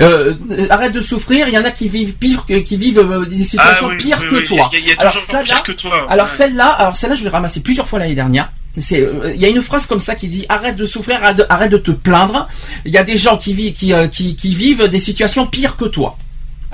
Euh, 0.00 0.34
arrête 0.70 0.92
de 0.92 1.00
souffrir. 1.00 1.48
Il 1.48 1.54
y 1.54 1.58
en 1.58 1.64
a 1.64 1.70
qui 1.70 1.88
vivent 1.88 2.14
pire 2.14 2.44
que, 2.46 2.58
qui 2.58 2.76
vivent 2.76 3.26
des 3.28 3.44
situations 3.44 3.88
ah 3.88 3.92
oui, 3.92 3.96
pires 3.98 4.18
oui, 4.22 4.28
que 4.28 4.34
oui, 4.36 4.44
toi. 4.44 4.70
Il 4.72 4.78
y 4.78 4.82
a, 4.82 4.84
il 4.84 4.88
y 4.88 4.92
a 4.92 4.94
alors 5.00 5.12
toujours 5.12 5.30
ça 5.30 5.42
pire 5.42 5.54
là, 5.54 5.60
que 5.60 5.72
toi. 5.72 6.06
alors 6.10 6.26
ouais. 6.26 6.32
celle-là, 6.36 6.66
alors 6.68 6.96
celle-là, 6.96 7.14
je 7.16 7.24
l'ai 7.24 7.28
ramassée 7.30 7.60
plusieurs 7.62 7.86
fois 7.88 7.98
l'année 7.98 8.14
dernière. 8.14 8.50
Euh, 8.92 9.32
il 9.34 9.40
y 9.40 9.44
a 9.44 9.48
une 9.48 9.60
phrase 9.62 9.86
comme 9.86 9.98
ça 10.00 10.14
qui 10.14 10.28
dit 10.28 10.46
arrête 10.48 10.76
de 10.76 10.86
souffrir, 10.86 11.22
arrête 11.22 11.36
de, 11.38 11.46
arrête 11.48 11.70
de 11.72 11.78
te 11.78 11.90
plaindre. 11.90 12.48
Il 12.84 12.92
y 12.92 12.98
a 12.98 13.02
des 13.04 13.18
gens 13.18 13.36
qui 13.36 13.52
vivent, 13.52 13.72
qui, 13.74 13.92
euh, 13.92 14.08
qui, 14.08 14.36
qui 14.36 14.54
vivent 14.54 14.88
des 14.88 15.00
situations 15.00 15.46
pires 15.46 15.76
que 15.76 15.86
toi. 15.86 16.16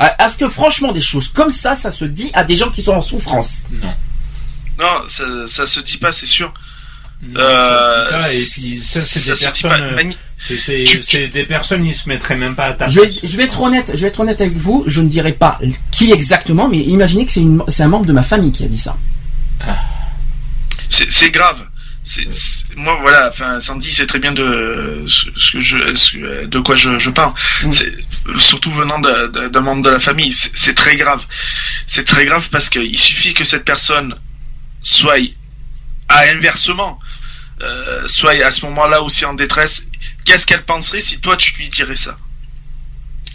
Euh, 0.03 0.07
Est-ce 0.19 0.37
que 0.37 0.49
franchement 0.49 0.93
des 0.93 1.01
choses 1.01 1.29
comme 1.29 1.51
ça, 1.51 1.77
ça 1.77 1.93
se 1.93 2.05
dit 2.05 2.31
à 2.35 2.43
des 2.45 2.57
gens 2.57 2.71
qui 2.71 2.83
sont 2.83 2.93
en 2.95 3.03
souffrance 3.03 3.63
Non. 3.83 3.95
Non, 4.79 5.03
ça, 5.09 5.25
ça 5.47 5.67
se 5.67 5.81
dit 5.81 5.99
pas, 5.99 6.11
c'est 6.13 6.27
sûr. 6.27 6.53
Non, 7.23 7.41
Euh, 7.41 8.19
ça 8.19 8.29
se 8.29 8.33
dit 8.33 8.33
pas, 8.33 8.33
et 8.33 8.43
puis 8.43 8.77
ça, 8.79 9.01
c'est 9.01 9.21
ça 9.21 9.35
des 9.35 9.41
personnes. 9.41 9.83
euh, 9.83 11.03
c'est- 11.03 11.29
des 11.29 11.45
personnes, 11.47 11.87
ils 11.87 11.95
se 11.95 12.09
mettraient 12.09 12.37
même 12.37 12.55
pas 12.57 12.65
à 12.67 12.73
ta 12.73 12.89
je 12.89 13.01
je 13.23 13.37
vais 13.37 13.45
être 13.45 13.61
honnête, 13.63 13.93
je 13.95 14.01
vais 14.03 14.09
être 14.09 14.21
honnête 14.21 14.41
avec 14.41 14.57
vous. 14.57 14.83
Je 14.89 15.01
ne 15.01 15.09
dirai 15.09 15.33
pas 15.33 15.59
qui 15.93 16.13
exactement, 16.13 16.69
mais 16.69 16.79
imaginez 16.79 17.25
que 17.25 17.31
c'est 17.33 17.41
une, 17.41 17.63
c'est 17.69 17.85
un 17.85 17.89
membre 17.89 18.07
de 18.07 18.13
ma 18.13 18.23
famille 18.25 18.51
qui 18.53 18.65
a 18.65 18.69
dit 18.69 18.79
ça. 18.79 18.97
C'est 20.89 21.31
grave. 21.31 21.59
C'est 22.07 22.33
c'est- 22.35 22.65
moi 22.77 22.99
voilà. 23.01 23.31
Enfin, 23.31 23.61
Sandy 23.61 23.91
sait 23.93 24.07
très 24.07 24.19
bien 24.19 24.33
de 24.33 25.05
ce 25.09 25.53
que 25.53 25.61
je, 25.61 25.79
ce- 25.95 26.45
de 26.47 26.59
quoi 26.61 26.77
je, 26.77 26.99
je 26.99 27.11
parle. 27.11 27.33
Mm. 27.63 27.73
C'est 27.73 27.95
surtout 28.39 28.71
venant 28.73 28.99
de- 28.99 29.29
de- 29.29 29.49
d'un 29.49 29.61
membre 29.63 29.83
de 29.83 29.91
la 29.91 29.99
famille. 30.01 30.33
C'est 30.35 30.51
c'est 30.55 30.75
très 30.75 30.97
grave. 30.97 31.25
C'est 31.87 32.05
très 32.05 32.27
grave 32.27 32.49
parce 32.51 32.69
qu'il 32.69 32.99
suffit 32.99 33.33
que 33.33 33.45
cette 33.45 33.65
personne 33.65 34.17
soit 34.83 35.17
à 36.11 36.25
inversement, 36.29 37.01
euh, 37.63 38.07
soit 38.07 38.33
à 38.45 38.51
ce 38.53 38.67
moment-là 38.67 39.01
aussi 39.03 39.25
en 39.25 39.33
détresse. 39.33 39.87
Qu'est-ce 40.27 40.47
qu'elle 40.47 40.65
penserait 40.65 41.01
si 41.01 41.21
toi 41.21 41.37
tu 41.39 41.55
lui 41.57 41.69
dirais 41.71 41.97
ça? 41.97 42.19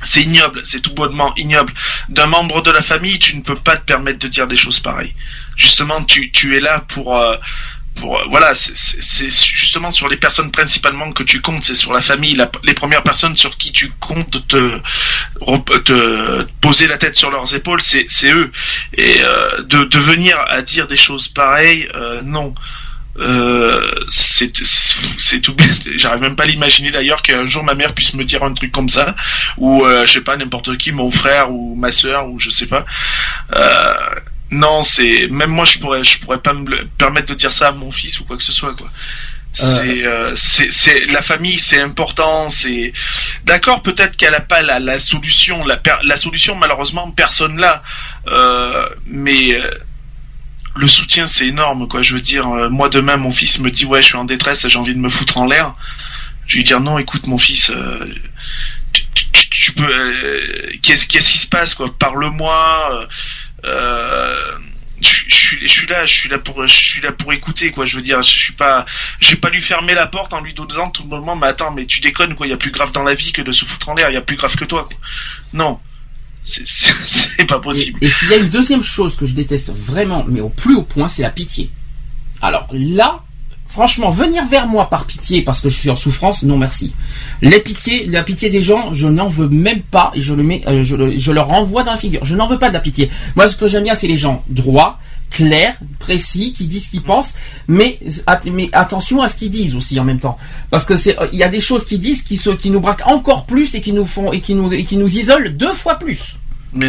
C'est 0.03 0.21
ignoble, 0.21 0.61
c'est 0.63 0.79
tout 0.79 0.93
bonnement 0.93 1.33
ignoble. 1.35 1.73
D'un 2.07 2.27
membre 2.27 2.61
de 2.61 2.71
la 2.71 2.81
famille, 2.81 3.19
tu 3.19 3.35
ne 3.35 3.41
peux 3.41 3.55
pas 3.55 3.75
te 3.75 3.83
permettre 3.83 4.19
de 4.19 4.27
dire 4.29 4.47
des 4.47 4.55
choses 4.55 4.79
pareilles. 4.79 5.13
Justement, 5.57 6.03
tu, 6.05 6.31
tu 6.31 6.55
es 6.55 6.61
là 6.61 6.79
pour, 6.87 7.17
euh, 7.17 7.35
euh, 7.97 8.03
voilà, 8.29 8.53
c'est- 8.53 9.29
justement 9.29 9.91
sur 9.91 10.07
les 10.07 10.17
personnes 10.17 10.51
principalement 10.51 11.11
que 11.11 11.23
tu 11.23 11.41
comptes, 11.41 11.63
c'est 11.63 11.75
sur 11.75 11.91
la 11.93 12.01
famille, 12.01 12.41
les 12.63 12.73
premières 12.73 13.03
personnes 13.03 13.35
sur 13.35 13.57
qui 13.57 13.71
tu 13.71 13.91
comptes 13.99 14.47
te, 14.47 14.79
te 15.83 16.43
poser 16.61 16.87
la 16.87 16.97
tête 16.97 17.15
sur 17.15 17.29
leurs 17.31 17.53
épaules, 17.53 17.81
c'est 17.81 18.05
eux. 18.33 18.51
Et 18.97 19.21
euh, 19.25 19.63
de, 19.63 19.83
de 19.83 19.99
venir 19.99 20.37
à 20.47 20.61
dire 20.61 20.87
des 20.87 20.97
choses 20.97 21.27
pareilles, 21.27 21.89
euh, 21.95 22.21
non. 22.23 22.53
Euh, 23.17 23.71
c'est 24.07 24.51
tout 24.53 25.55
j'arrive 25.97 26.21
même 26.21 26.35
pas 26.37 26.43
à 26.43 26.45
l'imaginer 26.45 26.89
d'ailleurs 26.91 27.21
qu'un 27.21 27.45
jour 27.45 27.63
ma 27.65 27.73
mère 27.73 27.93
puisse 27.93 28.13
me 28.13 28.23
dire 28.23 28.43
un 28.43 28.53
truc 28.53 28.71
comme 28.71 28.87
ça 28.87 29.13
ou 29.57 29.83
euh, 29.83 30.05
je 30.05 30.13
sais 30.13 30.21
pas 30.21 30.37
n'importe 30.37 30.77
qui 30.77 30.93
mon 30.93 31.11
frère 31.11 31.51
ou 31.51 31.75
ma 31.75 31.91
soeur 31.91 32.29
ou 32.29 32.39
je 32.39 32.49
sais 32.49 32.67
pas 32.67 32.85
euh, 33.57 33.93
non 34.51 34.81
c'est 34.81 35.27
même 35.29 35.51
moi 35.51 35.65
je 35.65 35.77
pourrais 35.79 36.03
je 36.03 36.19
pourrais 36.19 36.39
pas 36.41 36.53
me 36.53 36.85
permettre 36.97 37.27
de 37.27 37.33
dire 37.35 37.51
ça 37.51 37.67
à 37.67 37.71
mon 37.71 37.91
fils 37.91 38.19
ou 38.19 38.25
quoi 38.25 38.37
que 38.37 38.43
ce 38.43 38.51
soit 38.51 38.75
quoi. 38.75 38.89
C'est 39.51 40.05
euh, 40.05 40.33
c'est 40.35 40.71
c'est 40.71 41.05
la 41.07 41.21
famille 41.23 41.57
c'est 41.57 41.81
important 41.81 42.49
c'est 42.49 42.93
d'accord 43.45 43.81
peut-être 43.81 44.15
qu'elle 44.15 44.35
a 44.35 44.41
pas 44.41 44.61
la, 44.61 44.79
la 44.79 44.99
solution 44.99 45.65
la 45.65 45.75
per- 45.77 46.03
la 46.03 46.17
solution 46.17 46.55
malheureusement 46.55 47.09
personne 47.11 47.57
l'a 47.57 47.81
euh, 48.27 48.87
mais 49.07 49.55
euh, 49.55 49.69
le 50.75 50.87
soutien 50.87 51.25
c'est 51.25 51.47
énorme 51.47 51.87
quoi. 51.87 52.01
Je 52.03 52.13
veux 52.13 52.21
dire 52.21 52.47
euh, 52.47 52.69
moi 52.69 52.89
demain 52.89 53.17
mon 53.17 53.31
fils 53.31 53.59
me 53.59 53.71
dit 53.71 53.85
ouais 53.85 54.01
je 54.03 54.07
suis 54.07 54.15
en 54.17 54.23
détresse 54.23 54.67
j'ai 54.67 54.77
envie 54.77 54.93
de 54.93 54.99
me 54.99 55.09
foutre 55.09 55.37
en 55.39 55.45
l'air. 55.45 55.73
Je 56.45 56.57
lui 56.57 56.63
dire 56.63 56.79
non 56.79 56.97
écoute 56.99 57.25
mon 57.27 57.37
fils 57.39 57.71
euh, 57.71 58.05
tu, 58.93 59.03
tu- 59.33 59.49
tu 59.49 59.71
peux 59.73 59.83
euh, 59.83 60.71
qu'est-ce 60.83 61.07
qu'est-ce 61.07 61.31
qui 61.31 61.37
se 61.39 61.47
passe 61.47 61.73
quoi? 61.73 61.87
Parle-moi 61.97 63.07
je, 63.63 65.23
je 65.27 65.35
suis 65.35 65.59
je 65.61 65.67
suis 65.67 65.87
là 65.87 66.05
je 66.05 66.13
suis 66.13 66.29
là 67.01 67.11
pour 67.11 67.33
écouter 67.33 67.71
quoi. 67.71 67.85
Je 67.85 67.95
veux 67.97 68.01
dire 68.01 68.21
je 68.21 68.29
suis 68.29 68.53
pas 68.53 68.85
je 69.19 69.31
vais 69.31 69.35
pas 69.37 69.49
lui 69.49 69.61
fermer 69.61 69.93
la 69.93 70.07
porte 70.07 70.33
en 70.33 70.41
lui 70.41 70.53
disant 70.53 70.89
tout 70.89 71.03
le 71.03 71.09
moment 71.09 71.35
mais 71.35 71.47
attends 71.47 71.71
mais 71.71 71.85
tu 71.85 71.99
déconnes 71.99 72.35
quoi. 72.35 72.47
Il 72.47 72.51
y 72.51 72.53
a 72.53 72.57
plus 72.57 72.71
grave 72.71 72.91
dans 72.91 73.03
la 73.03 73.13
vie 73.13 73.31
que 73.31 73.41
de 73.41 73.51
se 73.51 73.65
foutre 73.65 73.89
en 73.89 73.95
l'air. 73.95 74.09
Il 74.09 74.13
y 74.13 74.17
a 74.17 74.21
plus 74.21 74.35
grave 74.35 74.55
que 74.55 74.65
toi 74.65 74.83
quoi. 74.83 74.97
non. 75.53 75.79
C'est 76.41 77.45
pas 77.47 77.59
possible. 77.59 77.99
Et, 78.01 78.05
et 78.05 78.09
s'il 78.09 78.29
y 78.29 78.33
a 78.33 78.37
une 78.37 78.49
deuxième 78.49 78.81
chose 78.81 79.17
que 79.17 79.25
je 79.25 79.33
déteste 79.33 79.71
vraiment, 79.75 80.25
mais 80.27 80.39
au 80.39 80.49
plus 80.49 80.75
haut 80.75 80.83
point, 80.83 81.09
c'est 81.09 81.21
la 81.21 81.29
pitié. 81.29 81.69
Alors 82.41 82.67
là, 82.71 83.21
franchement, 83.69 84.11
venir 84.11 84.45
vers 84.47 84.67
moi 84.67 84.89
par 84.89 85.05
pitié 85.05 85.41
parce 85.43 85.61
que 85.61 85.69
je 85.69 85.75
suis 85.77 85.89
en 85.89 85.95
souffrance, 85.95 86.43
non 86.43 86.57
merci. 86.57 86.91
Les 87.41 87.59
pitiés, 87.61 88.05
la 88.07 88.23
pitié 88.23 88.49
des 88.49 88.61
gens, 88.61 88.93
je 88.93 89.07
n'en 89.07 89.29
veux 89.29 89.47
même 89.47 89.81
pas 89.81 90.11
et 90.15 90.21
je 90.21 90.33
le 90.33 90.43
mets, 90.43 90.61
euh, 90.67 90.83
je, 90.83 90.95
le- 90.95 91.17
je 91.17 91.31
leur 91.31 91.47
renvoie 91.47 91.83
dans 91.83 91.91
la 91.91 91.97
figure. 91.97 92.25
Je 92.25 92.35
n'en 92.35 92.47
veux 92.47 92.57
pas 92.59 92.69
de 92.69 92.73
la 92.73 92.79
pitié. 92.81 93.09
Moi, 93.35 93.47
ce 93.47 93.55
que 93.55 93.67
j'aime 93.67 93.83
bien, 93.83 93.95
c'est 93.95 94.07
les 94.07 94.17
gens 94.17 94.43
droits 94.49 94.99
clairs, 95.31 95.75
précis, 95.99 96.53
qui 96.53 96.65
disent 96.65 96.85
ce 96.85 96.89
qu'ils 96.89 97.03
pensent, 97.03 97.35
mais, 97.67 97.99
at- 98.25 98.41
mais 98.51 98.67
attention 98.73 99.21
à 99.21 99.29
ce 99.29 99.35
qu'ils 99.35 99.51
disent 99.51 99.75
aussi 99.75 99.99
en 99.99 100.03
même 100.03 100.17
temps, 100.17 100.39
parce 100.71 100.85
que 100.85 100.95
c'est, 100.95 101.15
il 101.31 101.37
y 101.37 101.43
a 101.43 101.49
des 101.49 101.59
choses 101.59 101.85
qu'ils 101.85 101.99
disent 101.99 102.23
qui 102.23 102.35
se, 102.35 102.49
qui 102.49 102.71
nous 102.71 102.79
braquent 102.79 103.05
encore 103.05 103.45
plus 103.45 103.75
et 103.75 103.81
qui 103.81 103.93
nous 103.93 104.05
font 104.05 104.33
et 104.33 104.41
qui 104.41 104.55
nous 104.55 104.73
et 104.73 104.83
qui 104.83 104.97
nous 104.97 105.17
isolent 105.17 105.51
deux 105.51 105.73
fois 105.73 105.99
plus. 105.99 106.35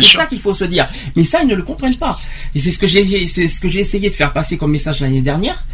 C'est 0.01 0.17
ça 0.19 0.27
qu'il 0.27 0.41
faut 0.41 0.55
se 0.55 0.65
dire. 0.65 0.89
Mais 1.17 1.25
ça, 1.25 1.41
ils 1.43 1.49
ne 1.49 1.55
le 1.55 1.63
comprennent 1.63 1.97
pas. 1.99 2.19
Et 2.55 2.59
c'est 2.59 2.71
ce 2.71 2.79
que 2.79 2.87
j'ai, 2.87 3.27
c'est 3.27 3.49
ce 3.49 3.61
que 3.61 3.69
j'ai 3.69 3.81
essayé 3.81 4.09
de 4.11 4.15
faire 4.15 4.33
passer 4.33 4.57
comme 4.59 4.71
message 4.73 5.01
l'année 5.01 5.23
dernière. 5.23 5.65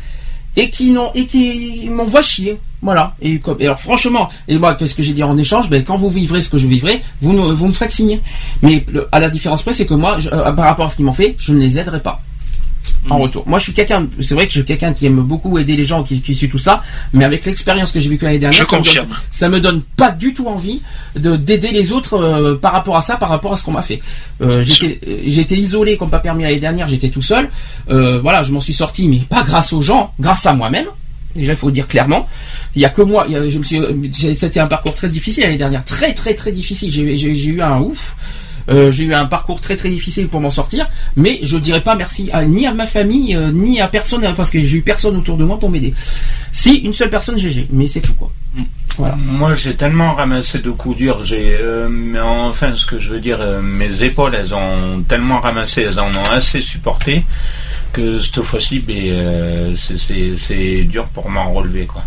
Et 0.56 0.70
qui 0.70 0.90
n'ont, 0.90 1.12
et 1.14 1.26
qui 1.26 1.88
m'envoient 1.90 2.22
chier. 2.22 2.58
Voilà. 2.82 3.14
Et, 3.20 3.38
comme, 3.38 3.56
et 3.60 3.66
alors, 3.66 3.80
franchement, 3.80 4.28
et 4.48 4.58
moi, 4.58 4.74
qu'est-ce 4.74 4.94
que 4.94 5.02
j'ai 5.02 5.12
dit 5.12 5.22
en 5.22 5.36
échange? 5.36 5.68
Ben, 5.68 5.82
quand 5.84 5.96
vous 5.96 6.08
vivrez 6.08 6.40
ce 6.40 6.48
que 6.48 6.58
je 6.58 6.66
vivrai, 6.66 7.02
vous 7.20 7.54
vous 7.54 7.66
me 7.66 7.72
ferez 7.72 7.90
signer. 7.90 8.20
Mais, 8.62 8.84
à 9.12 9.20
la 9.20 9.28
différence 9.28 9.62
près, 9.62 9.72
c'est 9.72 9.86
que 9.86 9.94
moi, 9.94 10.18
euh, 10.32 10.52
par 10.52 10.66
rapport 10.66 10.86
à 10.86 10.88
ce 10.88 10.96
qu'ils 10.96 11.04
m'ont 11.04 11.12
fait, 11.12 11.34
je 11.38 11.52
ne 11.52 11.58
les 11.58 11.78
aiderai 11.78 12.00
pas. 12.00 12.22
En 13.10 13.18
retour. 13.18 13.44
Moi, 13.46 13.58
je 13.58 13.64
suis 13.64 13.72
quelqu'un, 13.72 14.06
c'est 14.20 14.34
vrai 14.34 14.46
que 14.46 14.52
je 14.52 14.58
suis 14.58 14.64
quelqu'un 14.64 14.92
qui 14.92 15.06
aime 15.06 15.20
beaucoup 15.20 15.58
aider 15.58 15.76
les 15.76 15.84
gens, 15.84 16.02
qui, 16.02 16.20
qui 16.20 16.34
suit 16.34 16.48
tout 16.48 16.58
ça, 16.58 16.82
mais 17.12 17.24
avec 17.24 17.44
l'expérience 17.46 17.92
que 17.92 18.00
j'ai 18.00 18.08
vécue 18.08 18.24
l'année 18.24 18.38
dernière, 18.38 18.58
Je 18.64 18.70
ça 18.70 18.76
me 18.78 18.82
donne- 19.02 19.16
ça 19.30 19.48
me 19.48 19.60
donne 19.60 19.82
pas 19.96 20.10
du 20.10 20.34
tout 20.34 20.46
envie 20.48 20.82
de 21.14 21.36
d'aider 21.36 21.70
les 21.72 21.92
autres 21.92 22.14
euh, 22.14 22.56
par 22.56 22.72
rapport 22.72 22.96
à 22.96 23.00
ça, 23.02 23.16
par 23.16 23.28
rapport 23.28 23.52
à 23.52 23.56
ce 23.56 23.64
qu'on 23.64 23.72
m'a 23.72 23.82
fait. 23.82 24.00
Euh, 24.42 24.62
j'étais 24.62 25.00
euh, 25.06 25.18
j'étais 25.26 25.56
isolé 25.56 25.96
comme 25.96 26.10
pas 26.10 26.18
permis 26.18 26.42
l'année 26.42 26.58
dernière, 26.58 26.88
j'étais 26.88 27.08
tout 27.10 27.22
seul. 27.22 27.48
Euh, 27.90 28.20
voilà, 28.20 28.42
je 28.42 28.52
m'en 28.52 28.60
suis 28.60 28.72
sorti, 28.74 29.06
mais 29.08 29.18
pas 29.28 29.42
grâce 29.44 29.72
aux 29.72 29.82
gens, 29.82 30.12
grâce 30.18 30.44
à 30.46 30.54
moi-même. 30.54 30.86
Déjà, 31.34 31.52
il 31.52 31.56
faut 31.56 31.66
le 31.66 31.72
dire 31.72 31.86
clairement. 31.86 32.26
Il 32.74 32.80
y 32.82 32.86
a 32.86 32.88
que 32.88 33.02
moi. 33.02 33.24
a- 33.26 33.48
je 33.48 33.58
me 33.58 33.62
suis. 33.64 33.80
C'était 34.34 34.58
un 34.60 34.66
parcours 34.66 34.94
très 34.94 35.08
difficile 35.10 35.44
l'année 35.44 35.58
dernière, 35.58 35.84
très 35.84 36.14
très 36.14 36.34
très 36.34 36.50
difficile. 36.50 36.90
J'ai 36.90 37.44
eu 37.46 37.60
un 37.60 37.78
ouf. 37.78 38.16
Euh, 38.68 38.90
j'ai 38.90 39.04
eu 39.04 39.14
un 39.14 39.26
parcours 39.26 39.60
très 39.60 39.76
très 39.76 39.88
difficile 39.88 40.28
pour 40.28 40.40
m'en 40.40 40.50
sortir, 40.50 40.88
mais 41.14 41.38
je 41.42 41.56
dirais 41.56 41.82
pas 41.82 41.94
merci 41.94 42.28
à, 42.32 42.44
ni 42.44 42.66
à 42.66 42.74
ma 42.74 42.86
famille 42.86 43.34
euh, 43.36 43.52
ni 43.52 43.80
à 43.80 43.88
personne 43.88 44.24
euh, 44.24 44.32
parce 44.34 44.50
que 44.50 44.62
j'ai 44.64 44.78
eu 44.78 44.82
personne 44.82 45.16
autour 45.16 45.36
de 45.36 45.44
moi 45.44 45.58
pour 45.58 45.70
m'aider. 45.70 45.94
Si 46.52 46.74
une 46.78 46.92
seule 46.92 47.10
personne 47.10 47.38
GG, 47.38 47.68
mais 47.70 47.86
c'est 47.86 48.00
tout 48.00 48.14
quoi. 48.14 48.32
Voilà. 48.98 49.14
Moi, 49.16 49.54
j'ai 49.54 49.74
tellement 49.74 50.14
ramassé 50.14 50.58
de 50.60 50.70
coups 50.70 50.96
durs. 50.96 51.22
J'ai, 51.22 51.58
euh, 51.60 51.86
mais 51.90 52.18
enfin, 52.18 52.74
ce 52.76 52.86
que 52.86 52.98
je 52.98 53.10
veux 53.10 53.20
dire, 53.20 53.36
euh, 53.42 53.60
mes 53.60 54.02
épaules, 54.02 54.34
elles 54.34 54.54
ont 54.54 55.02
tellement 55.06 55.38
ramassé, 55.40 55.82
elles 55.82 56.00
en 56.00 56.08
ont 56.14 56.24
assez 56.32 56.62
supporté 56.62 57.22
que 57.92 58.18
cette 58.18 58.40
fois-ci, 58.40 58.78
ben, 58.78 58.96
euh, 58.96 59.76
c'est- 59.76 59.98
c'est 59.98 60.36
c'est 60.38 60.84
dur 60.84 61.06
pour 61.08 61.28
m'en 61.28 61.52
relever, 61.52 61.84
quoi. 61.84 62.02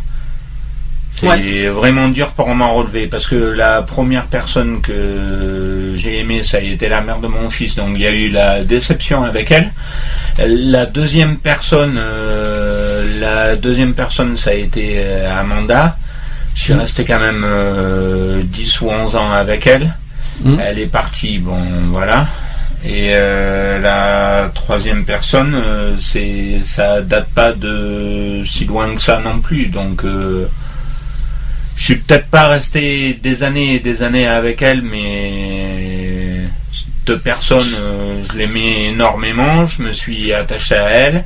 C'est 1.12 1.28
Ouais. 1.28 1.68
vraiment 1.70 2.08
dur 2.10 2.30
pour 2.32 2.48
m'en 2.54 2.74
relever 2.76 3.08
parce 3.08 3.26
que 3.28 3.36
la 3.36 3.82
première 3.82 4.26
personne 4.28 4.80
que 4.82 5.94
j'ai 5.96 6.20
aimée, 6.20 6.44
ça 6.44 6.58
a 6.58 6.62
été 6.62 6.88
la 6.88 7.02
mère 7.02 7.18
de 7.20 7.28
mon 7.28 7.50
fils, 7.50 7.76
donc 7.76 7.90
il 7.96 8.02
y 8.02 8.08
a 8.08 8.12
eu 8.12 8.30
la 8.30 8.64
déception 8.64 9.24
avec 9.24 9.52
elle. 9.52 9.72
La 10.38 10.86
deuxième 10.86 11.38
personne, 11.38 11.98
euh, 11.98 13.04
la 13.20 13.56
deuxième 13.56 13.94
personne, 13.94 14.38
ça 14.38 14.52
a 14.52 14.54
été 14.54 14.94
euh, 14.98 15.40
Amanda. 15.40 15.98
Je 16.56 16.62
suis 16.62 16.74
Mm. 16.74 16.80
resté 16.80 17.04
quand 17.06 17.20
même 17.20 17.44
euh, 17.46 18.42
10 18.44 18.82
ou 18.82 18.90
11 18.90 19.16
ans 19.16 19.32
avec 19.32 19.66
elle. 19.68 19.94
Mm. 20.44 20.56
Elle 20.64 20.80
est 20.80 20.86
partie, 20.88 21.40
bon 21.40 21.58
voilà. 21.92 22.28
Et 22.86 23.10
euh, 23.14 23.80
la 23.82 24.50
troisième 24.54 25.04
personne, 25.04 25.54
euh, 25.56 25.96
c'est 26.00 26.60
ça 26.64 27.02
date 27.02 27.28
pas 27.36 27.52
de 27.52 28.44
si 28.46 28.64
loin 28.66 28.96
que 28.96 29.02
ça 29.02 29.20
non 29.20 29.40
plus. 29.40 29.66
Donc 29.66 30.04
je 31.80 31.86
suis 31.86 31.96
peut-être 31.96 32.28
pas 32.28 32.50
resté 32.50 33.14
des 33.14 33.42
années 33.42 33.76
et 33.76 33.80
des 33.80 34.04
années 34.04 34.28
avec 34.28 34.62
elle, 34.62 34.82
mais 34.82 36.42
cette 36.74 37.24
personne, 37.24 37.72
euh, 37.74 38.22
je 38.30 38.38
l'aimais 38.38 38.88
énormément. 38.88 39.66
Je 39.66 39.82
me 39.84 39.94
suis 39.94 40.34
attaché 40.34 40.76
à 40.76 40.90
elle. 40.90 41.24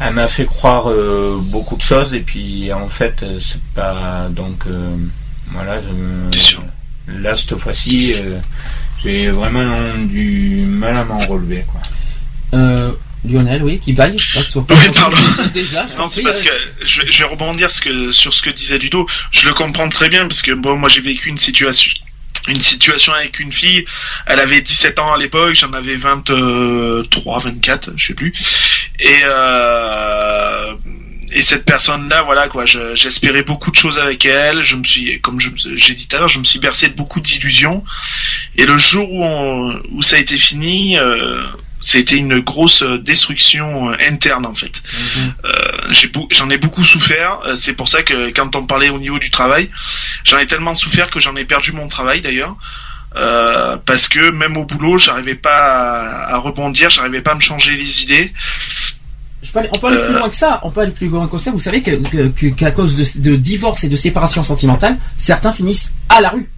Elle 0.00 0.14
m'a 0.14 0.26
fait 0.26 0.46
croire 0.46 0.90
euh, 0.90 1.38
beaucoup 1.40 1.76
de 1.76 1.82
choses 1.82 2.12
et 2.12 2.20
puis 2.20 2.72
en 2.72 2.88
fait 2.88 3.22
euh, 3.22 3.38
c'est 3.40 3.60
pas 3.74 4.28
donc 4.30 4.64
euh, 4.68 4.96
voilà. 5.52 5.80
je- 5.80 6.28
Bien 6.30 6.38
sûr? 6.40 6.62
là 7.08 7.36
cette 7.36 7.56
fois-ci, 7.56 8.14
euh, 8.16 8.38
j'ai 9.02 9.30
vraiment 9.30 9.94
du 10.06 10.64
mal 10.68 10.96
à 10.96 11.04
m'en 11.04 11.18
relever 11.26 11.64
quoi. 11.66 11.80
Euh, 12.54 12.92
Lionel, 13.24 13.62
oui, 13.62 13.78
qui 13.80 13.92
baille. 13.92 14.16
Oui, 14.78 14.90
pardon. 14.94 15.16
Déjà, 15.54 15.86
je 15.86 15.96
Non, 15.96 16.08
c'est 16.08 16.20
prie, 16.22 16.24
parce 16.30 16.40
euh, 16.40 16.44
que 16.44 16.84
je, 16.86 17.00
vais- 17.02 17.10
je 17.10 17.18
vais 17.18 17.28
rebondir 17.28 17.70
ce 17.70 17.80
que, 17.80 18.10
sur 18.12 18.32
ce 18.34 18.40
que 18.42 18.50
disait 18.50 18.78
Ludo. 18.78 19.06
Je 19.32 19.46
le 19.46 19.54
comprends 19.54 19.88
très 19.88 20.08
bien 20.08 20.26
parce 20.28 20.42
que 20.42 20.52
bon, 20.52 20.76
moi 20.76 20.88
j'ai 20.88 21.00
vécu 21.00 21.28
une 21.28 21.38
situation, 21.38 21.90
une 22.46 22.60
situation 22.60 23.12
avec 23.12 23.40
une 23.40 23.52
fille. 23.52 23.84
Elle 24.26 24.38
avait 24.40 24.60
17 24.60 24.98
ans 25.00 25.12
à 25.12 25.18
l'époque, 25.18 25.54
j'en 25.54 25.72
avais 25.72 25.96
23, 25.96 27.38
24, 27.40 27.90
je 27.96 28.06
sais 28.06 28.14
plus. 28.14 28.32
Et 29.00 29.20
euh, 29.24 30.74
et 31.30 31.42
cette 31.42 31.66
personne-là, 31.66 32.22
voilà 32.22 32.48
quoi, 32.48 32.64
je- 32.64 32.94
j'espérais 32.94 33.42
beaucoup 33.42 33.70
de 33.70 33.76
choses 33.76 33.98
avec 33.98 34.24
elle. 34.24 34.62
Je 34.62 34.76
me 34.76 34.84
suis, 34.84 35.20
comme 35.20 35.38
je- 35.38 35.50
j'ai 35.74 35.94
dit 35.94 36.06
tout 36.08 36.16
à 36.16 36.20
l'heure, 36.20 36.28
je 36.28 36.38
me 36.38 36.44
suis 36.44 36.58
bercé 36.58 36.88
de 36.88 36.94
beaucoup 36.94 37.20
d'illusions. 37.20 37.84
Et 38.56 38.64
le 38.64 38.78
jour 38.78 39.10
où, 39.12 39.22
on- 39.24 39.82
où 39.92 40.02
ça 40.02 40.16
a 40.16 40.18
été 40.20 40.38
fini, 40.38 40.96
euh, 40.98 41.42
c'était 41.90 42.16
une 42.16 42.40
grosse 42.40 42.82
euh, 42.82 42.98
destruction 42.98 43.90
euh, 43.90 43.96
interne 44.12 44.44
en 44.44 44.54
fait. 44.54 44.72
Euh, 45.44 45.48
j'ai 45.90 46.08
beau- 46.08 46.28
j'en 46.30 46.50
ai 46.50 46.58
beaucoup 46.58 46.84
souffert. 46.84 47.40
Euh, 47.46 47.54
C'est 47.56 47.72
pour 47.72 47.88
ça 47.88 48.02
que 48.02 48.30
quand 48.36 48.54
on 48.56 48.64
parlait 48.66 48.90
au 48.90 48.98
niveau 48.98 49.18
du 49.18 49.30
travail, 49.30 49.70
j'en 50.24 50.38
ai 50.38 50.46
tellement 50.46 50.74
souffert 50.74 51.08
que 51.10 51.18
j'en 51.18 51.34
ai 51.36 51.46
perdu 51.46 51.72
mon 51.72 51.88
travail 51.88 52.20
d'ailleurs. 52.20 52.56
Euh, 53.16 53.78
parce 53.86 54.06
que 54.08 54.30
même 54.32 54.56
au 54.58 54.64
boulot, 54.64 54.98
j'arrivais 54.98 55.34
pas 55.34 55.60
à, 56.28 56.34
à 56.34 56.38
rebondir, 56.38 56.90
j'arrivais 56.90 57.22
pas 57.22 57.32
à 57.32 57.36
me 57.36 57.40
changer 57.40 57.72
les 57.72 58.02
idées. 58.02 58.32
je 59.42 59.50
peux 59.50 59.60
aller- 59.60 59.70
on 59.72 59.78
peut 59.78 59.86
aller 59.86 60.02
plus 60.02 60.14
euh, 60.14 60.18
loin 60.18 60.28
que 60.28 60.34
ça. 60.34 60.60
On 60.62 60.70
peut 60.70 60.80
aller 60.82 60.92
plus 60.92 61.08
loin 61.08 61.26
que 61.26 61.38
ça. 61.38 61.50
Vous 61.50 61.58
savez 61.58 61.80
qu'à 61.80 62.70
cause 62.70 62.96
de, 62.96 63.04
de 63.30 63.36
divorce 63.36 63.82
et 63.84 63.88
de 63.88 63.96
séparation 63.96 64.44
sentimentale, 64.44 64.98
certains 65.16 65.52
finissent 65.52 65.94
à 66.10 66.20
la 66.20 66.28
rue. 66.28 66.50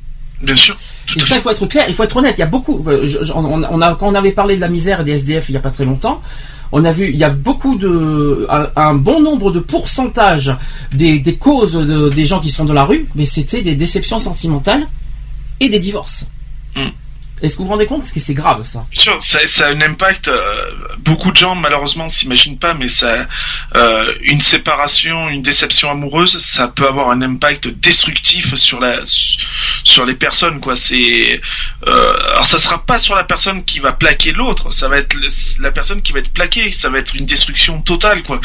Bien 0.43 0.57
sûr. 0.57 0.77
Tout 1.07 1.19
Et 1.19 1.23
ça, 1.25 1.37
il 1.37 1.43
faut 1.43 1.51
être 1.51 1.67
clair, 1.67 1.85
il 1.89 1.95
faut 1.95 2.05
être 2.05 2.17
honnête. 2.17 2.35
Il 2.39 2.41
y 2.41 2.45
a 2.45 2.47
beaucoup. 2.47 2.83
euh, 2.87 3.01
je- 3.05 3.33
on, 3.33 3.63
on 3.63 3.81
a, 3.83 3.95
quand 3.95 4.09
on 4.09 4.15
avait 4.15 4.33
parlé 4.33 4.57
de 4.57 4.61
la 4.61 4.69
misère 4.69 5.01
et 5.01 5.05
des 5.05 5.13
SDF 5.13 5.49
il 5.49 5.53
y 5.53 5.57
a 5.57 5.61
pas 5.61 5.71
très 5.71 5.85
longtemps, 5.85 6.23
on 6.73 6.85
a 6.85 6.93
vu, 6.93 7.09
il 7.09 7.17
y 7.17 7.25
a 7.25 7.31
beaucoup 7.31 7.77
de, 7.77 8.47
un, 8.49 8.69
un 8.77 8.95
bon 8.95 9.21
nombre 9.21 9.51
de 9.51 9.59
pourcentages 9.59 10.53
des, 10.93 11.19
des 11.19 11.35
causes 11.37 11.73
de- 11.75 12.09
des 12.11 12.25
gens 12.27 12.39
qui 12.41 12.49
sont 12.51 12.65
dans 12.65 12.73
la 12.75 12.85
rue, 12.85 13.09
mais 13.17 13.27
c'était 13.27 13.63
des 13.63 13.75
déceptions 13.75 14.19
sentimentales 14.21 14.87
et 15.59 15.69
des 15.69 15.81
divorces. 15.81 16.27
Mm. 16.77 16.81
Est-ce 17.43 17.55
que 17.55 17.59
vous 17.59 17.65
vous 17.65 17.71
rendez 17.71 17.87
compte? 17.87 18.01
Parce 18.01 18.13
que 18.13 18.21
c'est 18.21 18.35
grave 18.35 18.63
ça. 18.65 18.87
Bien 18.91 19.03
sûr, 19.03 19.19
ça, 19.23 19.39
a 19.67 19.71
un 19.71 19.81
impact. 19.81 20.29
euh, 20.29 20.71
beaucoup 20.99 21.31
de 21.31 21.37
gens, 21.37 21.55
malheureusement, 21.55 22.09
s'imaginent 22.09 22.59
pas, 22.59 22.75
mais 22.75 22.89
ça, 22.89 23.27
euh, 23.77 24.15
une 24.23 24.41
séparation, 24.41 25.29
une 25.29 25.43
déception 25.43 25.91
amoureuse, 25.91 26.39
ça 26.39 26.69
peut 26.69 26.87
avoir 26.87 27.11
un 27.11 27.23
impact 27.23 27.69
destructif 27.69 28.55
sur 28.57 28.81
la, 28.81 29.01
sur 29.85 30.05
les 30.05 30.15
personnes, 30.15 30.61
quoi. 30.61 30.77
C'est, 30.77 31.41
euh, 31.87 32.13
alors 32.33 32.47
ça 32.47 32.59
sera 32.59 32.85
pas 32.85 32.99
sur 32.99 33.15
la 33.15 33.25
personne 33.25 33.65
qui 33.65 33.79
va 33.79 33.93
plaquer 33.93 34.33
l'autre, 34.33 34.73
ça 34.73 34.89
va 34.89 34.99
être 34.99 35.17
la 35.61 35.71
personne 35.71 36.03
qui 36.03 36.13
va 36.13 36.19
être 36.19 36.33
plaquée, 36.33 36.71
ça 36.71 36.91
va 36.91 36.99
être 36.99 37.15
une 37.17 37.27
destruction 37.27 37.81
totale, 37.81 38.23
quoi. 38.23 38.41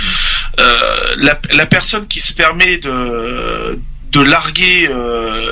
La, 1.18 1.66
personne 1.66 2.08
qui 2.08 2.22
se 2.22 2.34
permet 2.34 2.78
de 2.78 3.80
de 4.12 4.22
larguer 4.22 4.90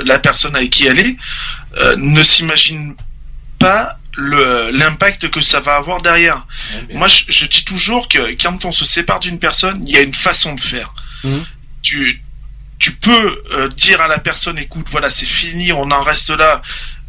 la 0.06 0.20
personne 0.20 0.56
avec 0.56 0.70
qui 0.70 0.86
elle 0.86 1.00
est 1.00 1.18
ne 1.98 2.24
s'imagine 2.24 2.96
pas 2.96 3.04
le 4.16 4.70
l'impact 4.72 5.30
que 5.30 5.42
ça 5.42 5.60
va 5.60 5.76
avoir 5.76 6.02
derrière. 6.02 6.46
Moi, 6.92 7.08
je, 7.08 7.24
je 7.30 7.46
dis 7.46 7.64
toujours 7.66 8.08
que 8.08 8.36
quand 8.42 8.66
on 8.66 8.72
se 8.72 8.86
sépare 8.86 9.20
d'une 9.20 9.40
personne, 9.40 9.82
il 9.88 9.94
y 9.94 9.98
a 9.98 10.02
une 10.02 10.14
façon 10.14 10.54
de 10.54 10.62
faire. 10.62 10.94
Mhm. 11.24 11.46
Tu 11.82 12.22
tu 12.84 12.92
peux 12.92 13.42
euh, 13.54 13.70
dire 13.70 14.02
à 14.02 14.10
la 14.10 14.20
personne, 14.20 14.60
écoute, 14.60 14.88
voilà, 14.92 15.10
c'est 15.10 15.26
fini, 15.26 15.72
on 15.72 15.90
en 15.90 16.04
reste 16.04 16.32
là. 16.32 16.62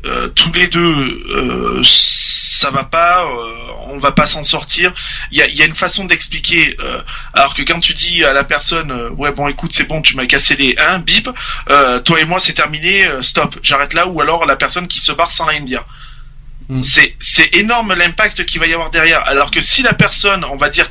Euh, 0.05 0.29
tous 0.29 0.53
les 0.53 0.69
deux, 0.69 1.25
euh, 1.31 1.81
ça 1.83 2.71
va 2.71 2.85
pas, 2.85 3.27
on 3.89 3.99
va 3.99 4.13
pas 4.13 4.27
s'en 4.27 4.45
sortir. 4.45 4.93
Il 5.33 5.39
y 5.39 5.43
a, 5.43 5.49
y 5.49 5.63
a 5.63 5.65
une 5.65 5.75
façon 5.75 6.05
d'expliquer. 6.05 6.77
alors 7.33 7.55
que 7.55 7.63
quand 7.63 7.81
tu 7.81 7.93
dis 7.93 8.23
à 8.25 8.33
la 8.33 8.45
personne, 8.45 8.93
ouais 9.17 9.33
bon, 9.33 9.49
écoute, 9.49 9.73
c'est 9.75 9.89
bon, 9.89 10.01
tu 10.01 10.15
m'as 10.15 10.27
cassé 10.27 10.55
les 10.55 10.77
1, 10.79 11.01
bip, 11.01 11.29
euh, 11.71 11.99
toi 12.01 12.21
et 12.21 12.25
moi 12.25 12.39
c'est 12.39 12.53
terminé, 12.53 13.09
stop, 13.23 13.59
j'arrête 13.63 13.95
là. 13.95 14.07
Ou 14.07 14.21
alors 14.21 14.47
la 14.47 14.55
personne 14.55 14.87
qui 14.87 15.01
se 15.01 15.11
barre 15.11 15.33
sans 15.33 15.47
rien 15.47 15.63
dire. 15.63 15.85
Mm. 16.69 16.83
C'est 16.83 17.15
c'est 17.21 17.55
énorme 17.57 17.95
l'impact 17.95 18.45
qu'il 18.47 18.61
va 18.61 18.67
y 18.67 18.73
avoir 18.75 18.91
derrière. 18.91 19.23
Alors 19.27 19.51
que 19.51 19.61
si 19.61 19.83
la 19.83 19.93
personne, 19.93 20.45
on 20.45 20.57
va 20.57 20.69
dire 20.69 20.91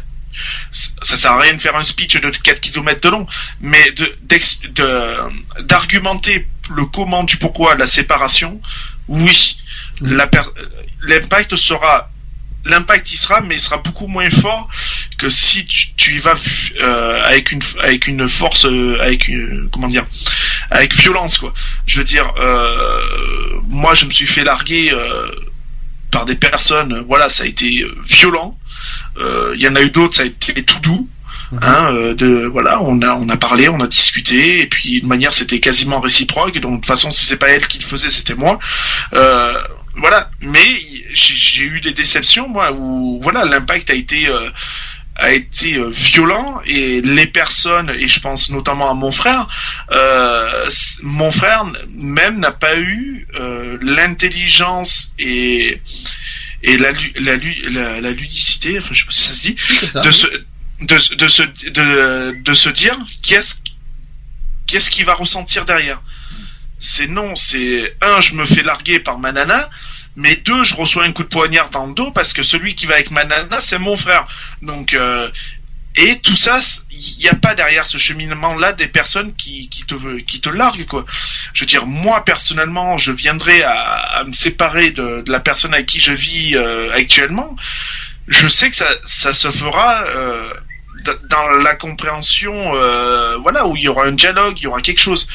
ça 0.71 1.15
sert 1.15 1.31
à 1.33 1.39
rien 1.39 1.53
de 1.53 1.61
faire 1.61 1.75
un 1.75 1.83
speech 1.83 2.19
de 2.19 2.29
4 2.29 2.59
km 2.59 2.99
de 3.01 3.09
long, 3.09 3.27
mais 3.61 3.91
de 3.91 4.15
d'ex- 4.23 4.61
de- 4.63 5.17
d'argumenter 5.61 6.47
le 6.75 6.85
comment 6.85 7.23
du 7.23 7.37
pourquoi 7.37 7.75
de 7.75 7.79
la 7.79 7.87
séparation, 7.87 8.59
oui, 9.07 9.57
Mm. 10.01 10.17
l'impact 11.07 11.55
sera 11.55 12.09
l'impact 12.65 13.11
y 13.11 13.17
sera, 13.17 13.41
mais 13.41 13.55
il 13.55 13.59
sera 13.59 13.77
beaucoup 13.77 14.07
moins 14.07 14.29
fort 14.29 14.69
que 15.17 15.27
si 15.27 15.65
tu, 15.65 15.87
tu 15.97 16.15
y 16.15 16.19
vas 16.19 16.35
euh, 16.81 17.21
avec 17.25 17.51
une 17.51 17.61
avec 17.83 18.07
une 18.07 18.27
force, 18.29 18.65
euh, 18.65 18.97
avec 19.01 19.27
une, 19.27 19.69
comment 19.71 19.87
dire, 19.89 20.05
avec 20.71 20.95
violence 20.95 21.37
quoi. 21.37 21.53
Je 21.85 21.97
veux 21.97 22.05
dire, 22.05 22.31
euh, 22.37 23.59
moi 23.67 23.93
je 23.95 24.05
me 24.05 24.11
suis 24.11 24.25
fait 24.27 24.43
larguer 24.45 24.91
euh, 24.93 25.29
par 26.13 26.25
des 26.25 26.35
personnes, 26.35 27.03
voilà, 27.07 27.27
ça 27.27 27.43
a 27.43 27.47
été 27.47 27.81
euh, 27.81 27.93
violent. 28.05 28.57
Euh, 29.17 29.53
Il 29.55 29.61
y 29.61 29.67
en 29.67 29.75
a 29.75 29.81
eu 29.81 29.89
d'autres, 29.89 30.15
ça 30.15 30.23
a 30.23 30.27
été 30.27 30.63
tout 30.63 30.79
doux. 30.79 31.09
Hein, 31.61 31.93
euh, 31.93 32.13
de 32.15 32.45
voilà, 32.45 32.81
on 32.81 32.99
a 33.01 33.13
on 33.13 33.29
a 33.29 33.37
parlé, 33.37 33.69
on 33.69 33.79
a 33.79 33.85
discuté, 33.87 34.61
et 34.61 34.65
puis 34.65 35.01
de 35.01 35.05
manière 35.05 35.33
c'était 35.33 35.59
quasiment 35.59 35.99
réciproque. 35.99 36.57
Donc 36.59 36.71
de 36.71 36.77
toute 36.77 36.85
façon, 36.87 37.11
si 37.11 37.25
c'est 37.25 37.37
pas 37.37 37.49
elle 37.49 37.67
qui 37.67 37.77
le 37.79 37.85
faisait, 37.85 38.09
c'était 38.09 38.33
moi. 38.33 38.57
Euh, 39.13 39.61
voilà, 39.95 40.31
mais 40.41 40.81
j'ai 41.13 41.35
j'ai 41.35 41.63
eu 41.63 41.79
des 41.79 41.93
déceptions 41.93 42.47
moi 42.49 42.71
où 42.71 43.19
voilà 43.21 43.45
l'impact 43.45 43.91
a 43.91 43.93
été 43.93 44.29
euh, 44.29 44.49
a 45.15 45.31
été 45.31 45.75
euh, 45.77 45.89
violent 45.89 46.59
et 46.65 47.01
les 47.01 47.27
personnes 47.27 47.89
et 47.91 48.07
je 48.07 48.19
pense 48.19 48.49
notamment 48.49 48.89
à 48.89 48.93
mon 48.95 49.11
frère 49.11 49.47
euh, 49.91 50.67
mon 51.03 51.31
frère 51.31 51.65
même 51.91 52.39
n'a 52.39 52.51
pas 52.51 52.77
eu 52.79 53.27
euh, 53.35 53.77
l'intelligence 53.81 55.13
et 55.19 55.79
et 56.63 56.77
la, 56.77 56.91
la, 57.15 57.35
la, 57.69 58.01
la 58.01 58.11
ludicité 58.11 58.79
enfin 58.79 58.89
je 58.93 58.99
sais 59.01 59.05
pas 59.05 59.11
si 59.11 59.23
ça 59.27 59.33
se 59.33 59.41
dit 59.41 59.55
ça. 59.91 60.01
de 60.01 60.11
se 60.11 60.27
de, 60.81 60.97
se- 60.97 61.13
de 61.13 61.27
se 61.27 61.43
de, 61.69 62.41
de 62.41 62.53
se 62.53 62.69
dire 62.69 62.97
qu'est-ce 63.21 63.55
qu'est-ce 64.65 64.89
qu'il 64.89 65.05
va 65.05 65.13
ressentir 65.13 65.65
derrière 65.65 66.01
c'est 66.79 67.07
non 67.07 67.35
c'est 67.35 67.95
un 68.01 68.19
je 68.19 68.33
me 68.33 68.45
fais 68.45 68.63
larguer 68.63 68.99
par 68.99 69.19
ma 69.19 69.31
nana 69.31 69.69
mais 70.15 70.35
deux 70.35 70.63
je 70.63 70.75
reçois 70.75 71.05
un 71.05 71.11
coup 71.11 71.23
de 71.23 71.29
poignard 71.29 71.69
dans 71.69 71.85
le 71.87 71.93
dos 71.93 72.11
parce 72.11 72.33
que 72.33 72.43
celui 72.43 72.75
qui 72.75 72.85
va 72.85 72.95
avec 72.95 73.11
ma 73.11 73.23
nana 73.23 73.59
c'est 73.59 73.79
mon 73.79 73.97
frère. 73.97 74.27
Donc 74.61 74.93
euh, 74.93 75.29
et 75.95 76.19
tout 76.19 76.35
ça 76.35 76.59
il 76.91 77.17
n'y 77.19 77.29
a 77.29 77.35
pas 77.35 77.55
derrière 77.55 77.85
ce 77.85 77.97
cheminement 77.97 78.55
là 78.55 78.73
des 78.73 78.87
personnes 78.87 79.33
qui, 79.35 79.69
qui 79.69 79.83
te 79.83 79.95
qui 80.21 80.41
te 80.41 80.49
larguent 80.49 80.85
quoi. 80.85 81.05
Je 81.53 81.63
veux 81.63 81.67
dire 81.67 81.85
moi 81.85 82.23
personnellement 82.25 82.97
je 82.97 83.11
viendrai 83.11 83.63
à, 83.63 83.73
à 83.73 84.23
me 84.23 84.33
séparer 84.33 84.91
de, 84.91 85.21
de 85.21 85.31
la 85.31 85.39
personne 85.39 85.73
avec 85.73 85.87
qui 85.87 85.99
je 85.99 86.11
vis 86.13 86.55
euh, 86.55 86.91
actuellement. 86.93 87.55
Je 88.27 88.47
sais 88.47 88.69
que 88.69 88.75
ça, 88.75 88.89
ça 89.05 89.33
se 89.33 89.51
fera 89.51 90.05
euh, 90.05 90.53
dans 91.29 91.47
la 91.61 91.75
compréhension, 91.75 92.75
euh, 92.75 93.37
voilà, 93.37 93.65
où 93.67 93.75
il 93.75 93.83
y 93.83 93.87
aura 93.87 94.05
un 94.05 94.11
dialogue, 94.11 94.55
il 94.59 94.63
y 94.63 94.67
aura 94.67 94.81
quelque 94.81 94.99
chose. 95.01 95.27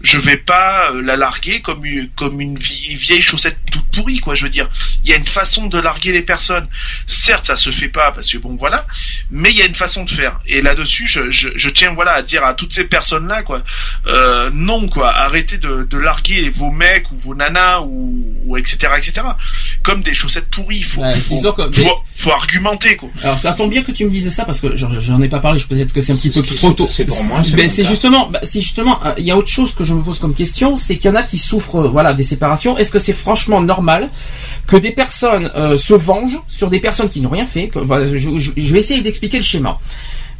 Je 0.00 0.18
vais 0.18 0.36
pas 0.36 0.90
euh, 0.92 1.02
la 1.02 1.16
larguer 1.16 1.60
comme 1.60 1.84
une, 1.84 2.08
comme 2.10 2.40
une 2.40 2.56
vie- 2.56 2.94
vieille 2.94 3.22
chaussette 3.22 3.58
toute 3.70 3.84
pourrie, 3.92 4.20
quoi. 4.20 4.34
Je 4.34 4.42
veux 4.44 4.50
dire, 4.50 4.68
il 5.04 5.10
y 5.10 5.12
a 5.12 5.16
une 5.16 5.26
façon 5.26 5.66
de 5.66 5.78
larguer 5.78 6.12
les 6.12 6.22
personnes. 6.22 6.66
Certes, 7.06 7.46
ça 7.46 7.56
se 7.56 7.70
fait 7.70 7.88
pas 7.88 8.12
parce 8.12 8.30
que 8.30 8.38
bon, 8.38 8.56
voilà, 8.56 8.86
mais 9.30 9.50
il 9.50 9.56
y 9.56 9.62
a 9.62 9.66
une 9.66 9.74
façon 9.74 10.04
de 10.04 10.10
faire. 10.10 10.40
Et 10.46 10.62
là-dessus, 10.62 11.06
je, 11.06 11.30
je, 11.30 11.48
je 11.54 11.68
tiens, 11.70 11.92
voilà, 11.94 12.12
à 12.12 12.22
dire 12.22 12.44
à 12.44 12.54
toutes 12.54 12.72
ces 12.72 12.84
personnes-là, 12.84 13.42
quoi, 13.42 13.62
euh, 14.06 14.50
non, 14.52 14.88
quoi, 14.88 15.10
arrêtez 15.12 15.58
de, 15.58 15.86
de 15.88 15.98
larguer 15.98 16.50
vos 16.50 16.70
mecs 16.70 17.10
ou 17.10 17.16
vos 17.16 17.34
nanas 17.34 17.80
ou, 17.80 18.24
ou 18.46 18.56
etc., 18.56 18.76
etc. 18.96 19.22
Comme 19.82 20.02
des 20.02 20.14
chaussettes 20.14 20.48
pourries. 20.50 20.82
Faut, 20.82 21.00
Ouais, 21.02 21.14
faut, 21.16 21.36
que- 21.52 21.62
faut, 21.82 22.02
faut 22.14 22.30
argumenter, 22.32 22.96
quoi. 22.96 23.10
Alors 23.22 23.38
ça 23.38 23.52
tombe 23.52 23.70
bien 23.70 23.82
que 23.82 23.92
tu 23.92 24.04
me 24.04 24.10
dises 24.10 24.32
ça 24.34 24.44
parce 24.44 24.60
que 24.60 24.74
j'en 24.76 25.13
j'en 25.16 25.22
ai 25.22 25.28
pas 25.28 25.38
parlé, 25.38 25.58
je 25.58 25.66
peut-être 25.66 25.92
que 25.92 26.00
c'est 26.00 26.12
un 26.12 26.16
petit 26.16 26.30
peu 26.30 26.42
trop 26.42 26.72
tôt. 26.72 26.88
C'est 26.90 27.04
pour 27.04 27.22
moi. 27.24 27.40
Ben, 27.56 27.68
c'est 27.68 27.82
cas. 27.82 27.88
justement, 27.88 28.28
bah, 28.30 28.40
c'est 28.42 28.60
justement, 28.60 28.98
euh, 29.04 29.14
il 29.18 29.24
y 29.24 29.30
a 29.30 29.36
autre 29.36 29.48
chose 29.48 29.72
que 29.74 29.84
je 29.84 29.94
me 29.94 30.02
pose 30.02 30.18
comme 30.18 30.34
question, 30.34 30.76
c'est 30.76 30.96
qu'il 30.96 31.10
y 31.10 31.12
en 31.12 31.16
a 31.16 31.22
qui 31.22 31.38
souffrent, 31.38 31.76
euh, 31.84 31.88
voilà, 31.88 32.12
des 32.14 32.24
séparations. 32.24 32.76
Est-ce 32.76 32.90
que 32.90 32.98
c'est 32.98 33.12
franchement 33.12 33.60
normal 33.60 34.10
que 34.66 34.76
des 34.76 34.90
personnes 34.90 35.50
euh, 35.54 35.76
se 35.78 35.94
vengent 35.94 36.40
sur 36.48 36.68
des 36.70 36.80
personnes 36.80 37.08
qui 37.08 37.20
n'ont 37.20 37.30
rien 37.30 37.46
fait 37.46 37.68
que- 37.68 37.78
voilà, 37.78 38.06
je, 38.08 38.16
je- 38.38 38.52
je 38.56 38.72
vais 38.72 38.80
essayer 38.80 39.00
d'expliquer 39.00 39.36
le 39.38 39.44
schéma. 39.44 39.78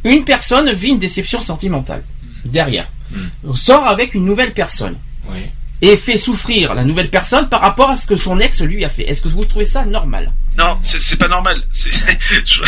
Une 0.03 0.23
personne 0.23 0.71
vit 0.71 0.89
une 0.89 0.99
déception 0.99 1.39
sentimentale 1.39 2.03
derrière, 2.43 2.87
sort 3.55 3.87
avec 3.87 4.13
une 4.13 4.25
nouvelle 4.25 4.53
personne 4.53 4.95
Oui. 5.31 5.39
et 5.81 5.95
fait 5.97 6.17
souffrir 6.17 6.75
la 6.75 6.83
nouvelle 6.83 7.09
personne 7.09 7.49
par 7.49 7.61
rapport 7.61 7.89
à 7.89 7.95
ce 7.95 8.05
que 8.05 8.15
son 8.15 8.39
ex 8.39 8.61
lui 8.61 8.85
a 8.85 8.89
fait. 8.89 9.03
Est-ce 9.09 9.21
que 9.21 9.27
vous 9.29 9.43
trouvez 9.45 9.65
ça 9.65 9.83
normal? 9.85 10.31
Non, 10.57 10.79
c'est 10.81 11.01
c'est 11.01 11.17
pas 11.17 11.27
normal. 11.27 11.61
C'est 11.71 11.91
je- 12.45 12.61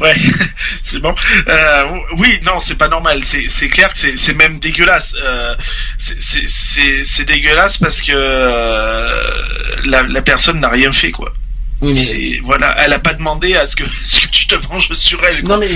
ouais, 0.00 0.16
c'est 0.84 0.98
bon. 1.00 1.14
Euh, 1.48 1.80
oui, 2.16 2.40
non, 2.42 2.60
c'est 2.60 2.74
pas 2.74 2.88
normal. 2.88 3.24
C'est 3.24 3.46
c'est 3.48 3.68
clair 3.68 3.92
que 3.92 3.98
c'est 3.98 4.16
c'est 4.16 4.34
même 4.34 4.58
dégueulasse. 4.58 5.14
Euh, 5.22 5.54
c'est- 5.98 6.20
c'est 6.20 6.44
c'est 6.48 7.04
c'est 7.04 7.24
dégueulasse 7.24 7.78
parce 7.78 8.02
que 8.02 8.12
euh, 8.14 9.30
la 9.84 10.02
la 10.02 10.22
personne 10.22 10.58
n'a 10.60 10.68
rien 10.70 10.90
fait 10.92 11.12
quoi. 11.12 11.32
Oui, 11.80 11.92
mais 12.10 12.40
voilà, 12.44 12.74
elle 12.84 12.92
a 12.92 12.98
pas 12.98 13.14
demandé 13.14 13.54
à 13.54 13.64
ce 13.66 13.76
que 13.76 13.84
ce 14.04 14.22
que 14.22 14.28
tu 14.30 14.46
te 14.46 14.54
venges 14.56 14.92
sur 14.94 15.22
elle. 15.24 15.42
Quoi. 15.42 15.56
Non 15.56 15.60
mais 15.60 15.68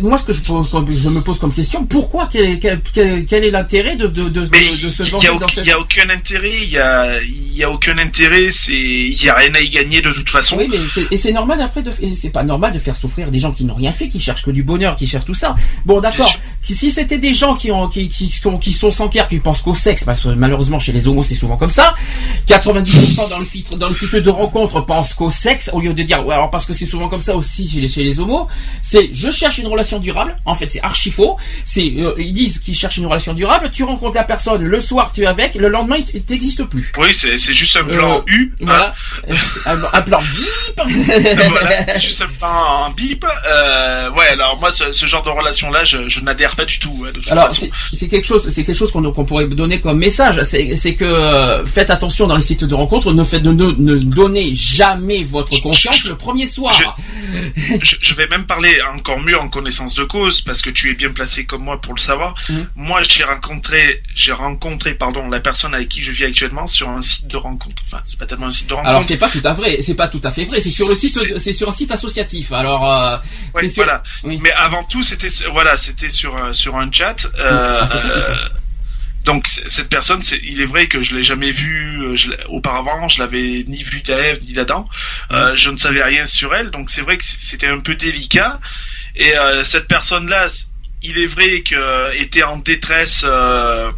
moi 0.00 0.18
ce 0.18 0.24
que 0.24 0.32
je, 0.32 0.40
je 0.42 1.08
me 1.08 1.20
pose 1.20 1.38
comme 1.40 1.52
question, 1.52 1.84
pourquoi 1.84 2.28
quel 2.30 2.44
est, 2.44 2.58
quel, 2.60 2.80
quel- 3.26 3.44
est 3.44 3.50
l'intérêt 3.50 3.96
de, 3.96 4.06
de, 4.06 4.28
de, 4.28 4.46
de, 4.46 4.88
se 4.88 5.02
il 5.02 5.10
venger 5.10 5.28
a 5.28 5.48
cette... 5.48 5.64
il 5.64 5.68
y 5.68 5.72
a 5.72 5.78
aucun 5.80 6.08
intérêt. 6.10 6.52
Il 6.62 6.70
y 6.70 6.78
a 6.78 7.20
il 7.22 7.56
y 7.56 7.64
a 7.64 7.70
aucun 7.70 7.98
intérêt. 7.98 8.50
C'est 8.52 8.72
il 8.72 9.22
y 9.22 9.28
a 9.28 9.34
rien 9.34 9.52
à 9.54 9.60
y 9.60 9.68
gagner 9.68 10.00
de 10.02 10.12
toute 10.12 10.28
façon. 10.30 10.56
Oui 10.56 10.68
mais 10.70 10.78
et 11.10 11.16
c'est 11.16 11.32
normal 11.32 11.60
après 11.60 11.82
de 11.82 11.90
et 12.00 12.10
c'est 12.10 12.30
pas 12.30 12.42
normal 12.44 12.72
de 12.72 12.78
faire 12.78 12.96
souffrir 12.96 13.30
des 13.30 13.38
gens 13.40 13.52
qui 13.52 13.64
n'ont 13.64 13.74
rien 13.74 13.92
fait, 13.92 14.08
qui 14.08 14.20
cherchent 14.20 14.42
que 14.42 14.50
du 14.50 14.62
bonheur, 14.62 14.96
qui 14.96 15.06
cherchent 15.06 15.24
tout 15.24 15.34
ça. 15.34 15.56
Bon 15.84 16.00
d'accord, 16.00 16.32
si 16.62 16.90
c'était 16.90 17.18
des 17.18 17.34
gens 17.34 17.54
qui 17.54 17.70
ont 17.70 17.88
qui, 17.88 18.08
qui 18.08 18.28
sont 18.30 18.58
qui 18.58 18.72
sont 18.72 18.90
sans 18.90 19.08
cœur, 19.08 19.26
qui 19.28 19.38
pensent 19.38 19.62
qu'au 19.62 19.74
sexe, 19.74 20.04
parce 20.04 20.20
que 20.22 20.28
malheureusement 20.28 20.78
chez 20.78 20.92
les 20.92 21.08
homos 21.08 21.22
c'est 21.24 21.34
souvent 21.34 21.56
comme 21.56 21.70
ça, 21.70 21.94
90% 22.46 23.28
dans 23.28 23.38
le 23.38 23.44
site 23.44 23.76
dans 23.76 23.88
le 23.88 23.94
site 23.94 24.14
de 24.14 24.30
rencontre 24.30 24.80
pensent 24.84 25.14
qu'au 25.16 25.30
sexe 25.30 25.70
au 25.72 25.80
lieu 25.80 25.92
de 25.94 26.02
dire 26.02 26.24
ouais, 26.26 26.34
alors 26.34 26.50
parce 26.50 26.64
que 26.66 26.72
c'est 26.72 26.86
souvent 26.86 27.08
comme 27.08 27.20
ça 27.20 27.34
aussi 27.36 27.68
chez 27.68 27.80
les 27.80 27.88
chez 27.88 28.04
les 28.04 28.20
homos, 28.20 28.46
c'est 28.82 29.10
je 29.12 29.30
cherche 29.30 29.58
une 29.58 29.66
relation 29.66 29.98
durable. 29.98 30.36
En 30.44 30.54
fait 30.54 30.68
c'est 30.70 30.82
archi 30.82 31.10
faux. 31.10 31.36
C'est 31.64 31.92
euh, 31.98 32.14
ils 32.18 32.32
disent 32.32 32.58
qu'ils 32.60 32.74
cherchent 32.76 32.98
une 32.98 33.06
relation 33.06 33.32
durable. 33.34 33.70
Tu 33.72 33.82
rencontres 33.84 34.14
la 34.16 34.24
personne 34.24 34.62
le 34.62 34.80
soir 34.80 35.12
tu 35.14 35.22
es 35.22 35.26
avec, 35.26 35.54
le 35.56 35.68
lendemain 35.68 35.96
il 36.14 36.22
t'existe 36.24 36.62
plus. 36.64 36.92
Oui, 36.98 37.08
c'est 37.12 37.36
juste 37.54 37.76
un 37.76 37.84
plan 37.84 38.18
Euh, 38.18 38.32
U. 38.32 38.52
hein. 38.60 38.64
Voilà, 38.66 38.94
un, 39.66 39.78
un 39.92 40.02
plan 40.02 40.20
bip. 40.34 40.80
voilà, 41.50 41.98
juste 41.98 42.22
un 42.22 42.28
plan 42.38 42.90
bip. 42.96 43.24
Euh, 43.24 44.10
ouais, 44.12 44.28
alors 44.28 44.58
moi, 44.60 44.70
ce, 44.72 44.92
ce 44.92 45.06
genre 45.06 45.22
de 45.22 45.30
relation-là, 45.30 45.84
je, 45.84 46.08
je 46.08 46.20
n'adhère 46.20 46.54
pas 46.56 46.64
du 46.64 46.78
tout. 46.78 46.90
ouais, 47.00 47.12
de 47.12 47.18
toute 47.20 47.30
Alors 47.32 47.50
c'est 47.92 48.08
quelque 48.08 48.24
chose, 48.26 48.48
c'est 48.48 48.64
quelque 48.64 48.76
chose 48.76 48.92
qu'on 48.92 49.10
qu'on 49.12 49.24
pourrait 49.24 49.48
donner 49.48 49.80
comme 49.80 49.98
message. 49.98 50.42
C'est 50.42 50.94
que 50.94 51.04
euh, 51.04 51.64
faites 51.64 51.90
attention 51.90 52.26
dans 52.26 52.36
les 52.36 52.42
sites 52.42 52.64
de 52.64 52.74
rencontres. 52.74 53.12
Ne 53.12 53.24
faites 53.24 53.42
ne, 53.44 53.52
ne 53.52 53.96
donnez 53.96 54.54
jamais 54.54 55.05
votre 55.24 55.60
confiance 55.62 56.04
le 56.04 56.16
premier 56.16 56.46
soir. 56.46 56.96
je, 57.82 57.96
je 58.00 58.14
vais 58.14 58.26
même 58.28 58.46
parler 58.46 58.78
encore 58.94 59.20
mieux 59.20 59.38
en 59.38 59.48
connaissance 59.48 59.94
de 59.94 60.04
cause 60.04 60.40
parce 60.40 60.62
que 60.62 60.70
tu 60.70 60.90
es 60.90 60.94
bien 60.94 61.10
placé 61.10 61.44
comme 61.44 61.62
moi 61.64 61.80
pour 61.80 61.94
le 61.94 62.00
savoir. 62.00 62.34
Mhm. 62.48 62.68
Moi, 62.76 63.00
j'ai 63.08 63.24
rencontré, 63.24 64.02
j'ai 64.14 64.32
rencontré, 64.32 64.94
pardon, 64.94 65.28
la 65.28 65.40
personne 65.40 65.74
avec 65.74 65.88
qui 65.88 66.02
je 66.02 66.12
vis 66.12 66.24
actuellement 66.24 66.66
sur 66.66 66.88
un 66.88 67.00
site 67.00 67.26
de 67.28 67.36
rencontre. 67.36 67.82
Enfin, 67.86 68.00
c'est 68.04 68.18
pas 68.18 68.26
tellement 68.26 68.46
un 68.46 68.52
site 68.52 68.68
de 68.68 68.74
rencontre. 68.74 68.90
Alors 68.90 69.04
c'est 69.04 69.16
pas 69.16 69.28
tout 69.30 69.40
à 69.44 69.52
vrai, 69.52 69.78
c'est 69.82 69.94
pas 69.94 70.08
tout 70.08 70.20
à 70.24 70.30
fait 70.30 70.44
vrai. 70.44 70.60
C'est 70.60 70.70
sur 70.70 70.88
le 70.88 70.94
site, 70.94 71.18
C'est- 71.18 71.38
c'est 71.38 71.52
sur 71.52 71.68
un 71.68 71.72
site 71.72 71.90
associatif. 71.92 72.52
Alors 72.52 72.90
euh, 72.90 73.16
Ouais, 73.54 73.62
c'est 73.62 73.68
sur. 73.68 73.84
voilà. 73.84 74.02
Oui. 74.24 74.38
Mais 74.42 74.52
avant 74.52 74.84
tout, 74.84 75.02
c'était 75.02 75.28
voilà, 75.52 75.76
c'était 75.76 76.10
sur 76.10 76.36
un- 76.36 76.52
sur 76.52 76.76
un 76.76 76.90
chat. 76.90 77.26
euh, 77.38 77.82
associatif, 77.82 78.24
euh, 78.28 78.32
ouais. 78.34 78.50
Donc 79.26 79.46
cette 79.46 79.88
personne, 79.88 80.22
c'est, 80.22 80.40
il 80.42 80.60
est 80.60 80.70
vrai 80.74 80.86
que 80.86 81.02
je 81.02 81.14
l'ai 81.16 81.22
jamais 81.22 81.50
vu 81.50 82.00
euh, 82.02 82.16
je 82.16 82.30
l'ai- 82.30 82.44
auparavant, 82.48 83.08
je 83.08 83.18
l'avais 83.20 83.64
ni 83.66 83.82
vu 83.82 84.00
d'Ève 84.02 84.38
ni 84.42 84.52
d'Adam. 84.52 84.88
Euh, 85.32 85.54
je 85.54 85.68
ne 85.70 85.76
savais 85.76 86.02
rien 86.02 86.24
sur 86.26 86.54
elle, 86.54 86.70
donc 86.70 86.90
c'est 86.90 87.02
vrai 87.02 87.16
que 87.18 87.24
c'était 87.24 87.66
un 87.76 87.80
peu 87.80 87.94
délicat. 87.94 88.60
Et 89.16 89.36
euh, 89.36 89.64
cette 89.64 89.88
personne-là, 89.88 90.46
il 91.02 91.18
est 91.18 91.26
vrai 91.26 91.62
que 91.62 92.14
était 92.24 92.42
en 92.44 92.56
détresse. 92.58 93.24
euh, 93.26 93.90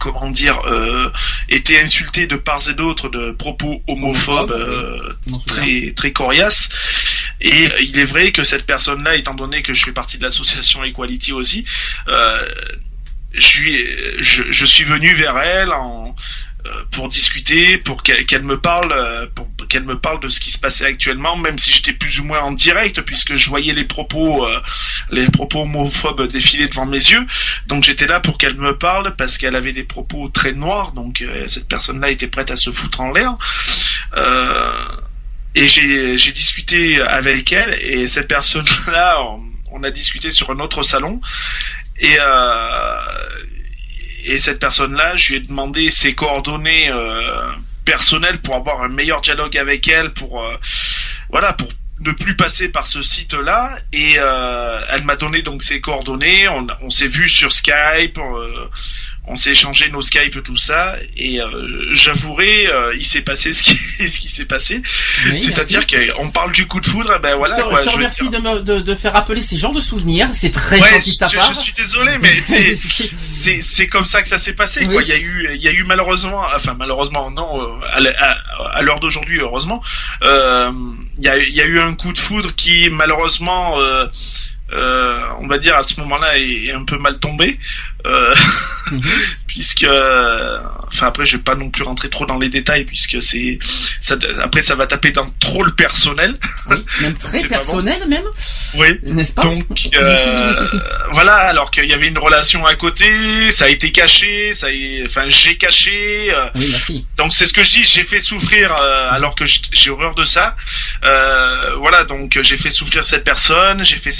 comment 0.00 0.30
dire, 0.30 0.60
euh, 0.66 1.10
était 1.48 1.80
insulté 1.80 2.28
de 2.28 2.36
part 2.36 2.62
et 2.70 2.74
d'autre 2.74 3.08
de 3.08 3.32
propos 3.32 3.82
homophobes 3.88 4.52
euh, 4.52 5.12
très 5.48 5.92
très 5.96 6.12
coriaces. 6.12 6.68
Et 7.40 7.66
euh, 7.66 7.80
il 7.82 7.98
est 7.98 8.04
vrai 8.04 8.30
que 8.30 8.44
cette 8.44 8.64
personne-là, 8.64 9.16
étant 9.16 9.34
donné 9.34 9.62
que 9.62 9.74
je 9.74 9.84
fais 9.84 9.92
partie 9.92 10.16
de 10.16 10.22
l'association 10.22 10.84
Equality 10.84 11.32
aussi, 11.32 11.64
euh, 12.06 12.46
je, 13.32 13.60
lui 13.60 13.86
je, 14.20 14.64
suis 14.64 14.84
venu 14.84 15.14
vers 15.14 15.38
elle 15.38 15.70
euh, 16.66 16.70
pour 16.90 17.08
discuter, 17.08 17.78
pour 17.78 18.02
qu'elle 18.02 18.42
me 18.42 18.58
parle, 18.58 18.92
euh, 18.92 19.26
pour 19.34 19.48
qu'elle 19.68 19.84
me 19.84 19.98
parle 19.98 20.20
de 20.20 20.28
ce 20.28 20.40
qui 20.40 20.50
se 20.50 20.58
passait 20.58 20.86
actuellement, 20.86 21.36
même 21.36 21.58
si 21.58 21.70
j'étais 21.70 21.92
plus 21.92 22.18
ou 22.20 22.24
moins 22.24 22.40
en 22.40 22.52
direct, 22.52 23.00
puisque 23.02 23.36
je 23.36 23.48
voyais 23.48 23.72
les 23.72 23.84
propos, 23.84 24.46
euh, 24.46 24.60
les 25.10 25.26
propos 25.26 25.62
homophobes 25.62 26.26
défiler 26.26 26.68
devant 26.68 26.86
mes 26.86 26.96
yeux. 26.96 27.24
Donc 27.66 27.84
j'étais 27.84 28.06
là 28.06 28.20
pour 28.20 28.38
qu'elle 28.38 28.56
me 28.56 28.76
parle 28.76 29.14
parce 29.16 29.38
qu'elle 29.38 29.56
avait 29.56 29.72
des 29.72 29.84
propos 29.84 30.28
très 30.30 30.52
noirs. 30.52 30.92
Donc 30.92 31.24
cette 31.46 31.68
personne-là 31.68 32.10
était 32.10 32.28
prête 32.28 32.50
à 32.50 32.56
se 32.56 32.70
foutre 32.70 33.00
en 33.00 33.12
l'air. 33.12 33.36
Et 35.54 35.68
j'ai 35.68 36.32
discuté 36.32 37.00
avec 37.00 37.52
elle 37.52 37.78
et 37.80 38.08
cette 38.08 38.28
personne-là, 38.28 39.22
on, 39.22 39.42
on 39.70 39.82
a 39.82 39.90
discuté 39.90 40.30
sur 40.30 40.50
un 40.50 40.58
autre 40.60 40.82
salon 40.82 41.20
et 42.00 42.16
euh, 42.20 42.96
et 44.24 44.38
cette 44.38 44.58
personne-là, 44.58 45.16
je 45.16 45.30
lui 45.30 45.36
ai 45.36 45.40
demandé 45.40 45.90
ses 45.90 46.14
coordonnées 46.14 46.90
euh, 46.90 47.50
personnelles 47.84 48.40
pour 48.42 48.56
avoir 48.56 48.82
un 48.82 48.88
meilleur 48.88 49.20
dialogue 49.22 49.56
avec 49.56 49.88
elle, 49.88 50.12
pour 50.12 50.42
euh, 50.44 50.56
voilà, 51.30 51.54
pour 51.54 51.68
ne 52.00 52.12
plus 52.12 52.36
passer 52.36 52.68
par 52.68 52.86
ce 52.86 53.00
site-là. 53.00 53.78
Et 53.92 54.14
euh, 54.18 54.80
elle 54.90 55.04
m'a 55.04 55.16
donné 55.16 55.42
donc 55.42 55.62
ses 55.62 55.80
coordonnées. 55.80 56.46
On, 56.48 56.66
on 56.82 56.90
s'est 56.90 57.08
vu 57.08 57.28
sur 57.28 57.52
Skype. 57.52 58.18
euh, 58.18 58.68
on 59.30 59.36
s'est 59.36 59.50
échangé 59.50 59.90
nos 59.90 60.02
Skype 60.02 60.42
tout 60.42 60.56
ça 60.56 60.96
et 61.16 61.40
euh, 61.40 61.90
j'avouerai 61.92 62.66
euh, 62.68 62.94
il 62.96 63.04
s'est 63.04 63.20
passé 63.22 63.52
ce 63.52 63.62
qui 63.62 63.76
ce 64.08 64.18
qui 64.20 64.28
s'est 64.28 64.44
passé 64.46 64.82
Oui, 65.30 65.38
c'est-à-dire 65.38 65.86
qu'on 65.86 66.30
parle 66.30 66.52
du 66.52 66.66
coup 66.66 66.80
de 66.80 66.86
foudre 66.86 67.12
eh 67.16 67.18
ben 67.20 67.36
voilà 67.36 67.56
je 67.56 67.62
te, 67.62 67.68
quoi, 67.68 67.82
je 67.82 67.88
te 67.88 67.94
remercie 67.94 68.30
de, 68.30 68.38
me, 68.38 68.60
de, 68.62 68.80
de 68.80 68.94
faire 68.94 69.12
rappeler 69.12 69.40
ces 69.40 69.56
genres 69.58 69.72
de 69.72 69.80
souvenirs. 69.80 70.28
C'est 70.32 70.50
très 70.50 70.80
Ouais, 70.80 70.88
gentil 70.90 71.12
de 71.14 71.18
ta 71.18 71.26
je, 71.28 71.36
part. 71.36 71.52
je 71.52 71.58
suis 71.58 71.72
désolé, 71.72 72.12
mais 72.20 72.40
c'est 72.46 72.76
c'est 72.76 73.60
c'est 73.60 73.86
comme 73.86 74.04
ça 74.06 74.22
que 74.22 74.28
ça 74.28 74.38
s'est 74.38 74.52
passé. 74.54 74.84
Quoi. 74.86 75.02
Il 75.02 75.08
y 75.08 75.12
a 75.12 75.18
eu 75.18 75.50
il 75.54 75.62
y 75.62 75.68
a 75.68 75.72
eu 75.72 75.84
malheureusement, 75.84 76.42
enfin 76.54 76.74
malheureusement 76.78 77.30
non, 77.30 77.60
euh, 77.62 77.80
à, 77.92 77.98
à, 78.24 78.76
à 78.78 78.82
l'heure 78.82 79.00
d'aujourd'hui 79.00 79.40
heureusement, 79.40 79.82
euh, 80.24 80.70
il 81.18 81.24
y 81.24 81.28
a 81.28 81.36
il 81.38 81.54
y 81.54 81.60
a 81.60 81.64
eu 81.66 81.80
un 81.80 81.94
coup 81.94 82.12
de 82.12 82.18
foudre 82.18 82.54
qui 82.54 82.88
malheureusement 82.90 83.80
euh, 83.80 84.06
euh, 84.72 85.20
on 85.40 85.46
va 85.46 85.58
dire 85.58 85.76
à 85.76 85.82
ce 85.82 85.98
moment-là 86.00 86.36
est, 86.38 86.66
est 86.66 86.72
un 86.72 86.84
peu 86.84 86.98
mal 86.98 87.18
tombé 87.18 87.58
euh, 88.06 88.34
Mhm. 88.90 89.02
puisque 89.46 89.84
euh, 89.84 90.58
enfin 90.86 91.08
après 91.08 91.26
je 91.26 91.36
vais 91.36 91.42
pas 91.42 91.54
non 91.54 91.68
plus 91.70 91.82
rentrer 91.82 92.08
trop 92.08 92.24
dans 92.26 92.38
les 92.38 92.48
détails 92.48 92.84
puisque 92.84 93.20
c'est 93.20 93.58
ça 94.00 94.16
après 94.42 94.62
ça 94.62 94.74
va 94.76 94.86
taper 94.86 95.10
dans 95.10 95.28
trop 95.40 95.62
le 95.62 95.72
personnel 95.72 96.32
Oui, 96.70 96.76
même 97.00 97.14
très 97.18 97.42
bon. 97.42 97.48
personnel, 97.48 98.02
même, 98.08 98.24
oui 98.76 98.98
n'est-ce 99.02 99.34
pas 99.34 99.42
donc 99.42 99.64
euh, 100.00 100.54
voilà, 101.12 101.34
alors 101.34 101.70
qu'il 101.70 101.86
y 101.86 101.92
avait 101.92 102.08
une 102.08 102.18
relation 102.18 102.64
à 102.66 102.74
côté, 102.76 103.50
ça 103.50 103.64
a 103.66 103.68
été 103.68 103.90
caché, 103.92 104.54
ça 104.54 104.68
enfin 105.06 105.28
j'ai 105.28 105.56
caché. 105.56 106.32
Oui, 106.54 106.68
merci. 106.70 107.06
donc 107.16 107.32
c'est 107.34 107.46
ce 107.46 107.52
que 107.52 107.62
je 107.62 107.70
dis, 107.70 107.84
j'ai 107.84 108.04
fait 108.04 108.20
souffrir 108.20 108.72
alors 108.72 109.34
que 109.34 109.44
j'ai 109.46 109.90
horreur 109.90 110.14
de 110.14 110.24
ça. 110.24 110.56
Voilà, 111.02 112.04
donc 112.04 112.38
j'ai 112.42 112.56
fait 112.56 112.70
souffrir 112.70 113.04
cette 113.06 113.24
personne, 113.24 113.84
j'ai 113.84 113.96
fait 113.96 114.12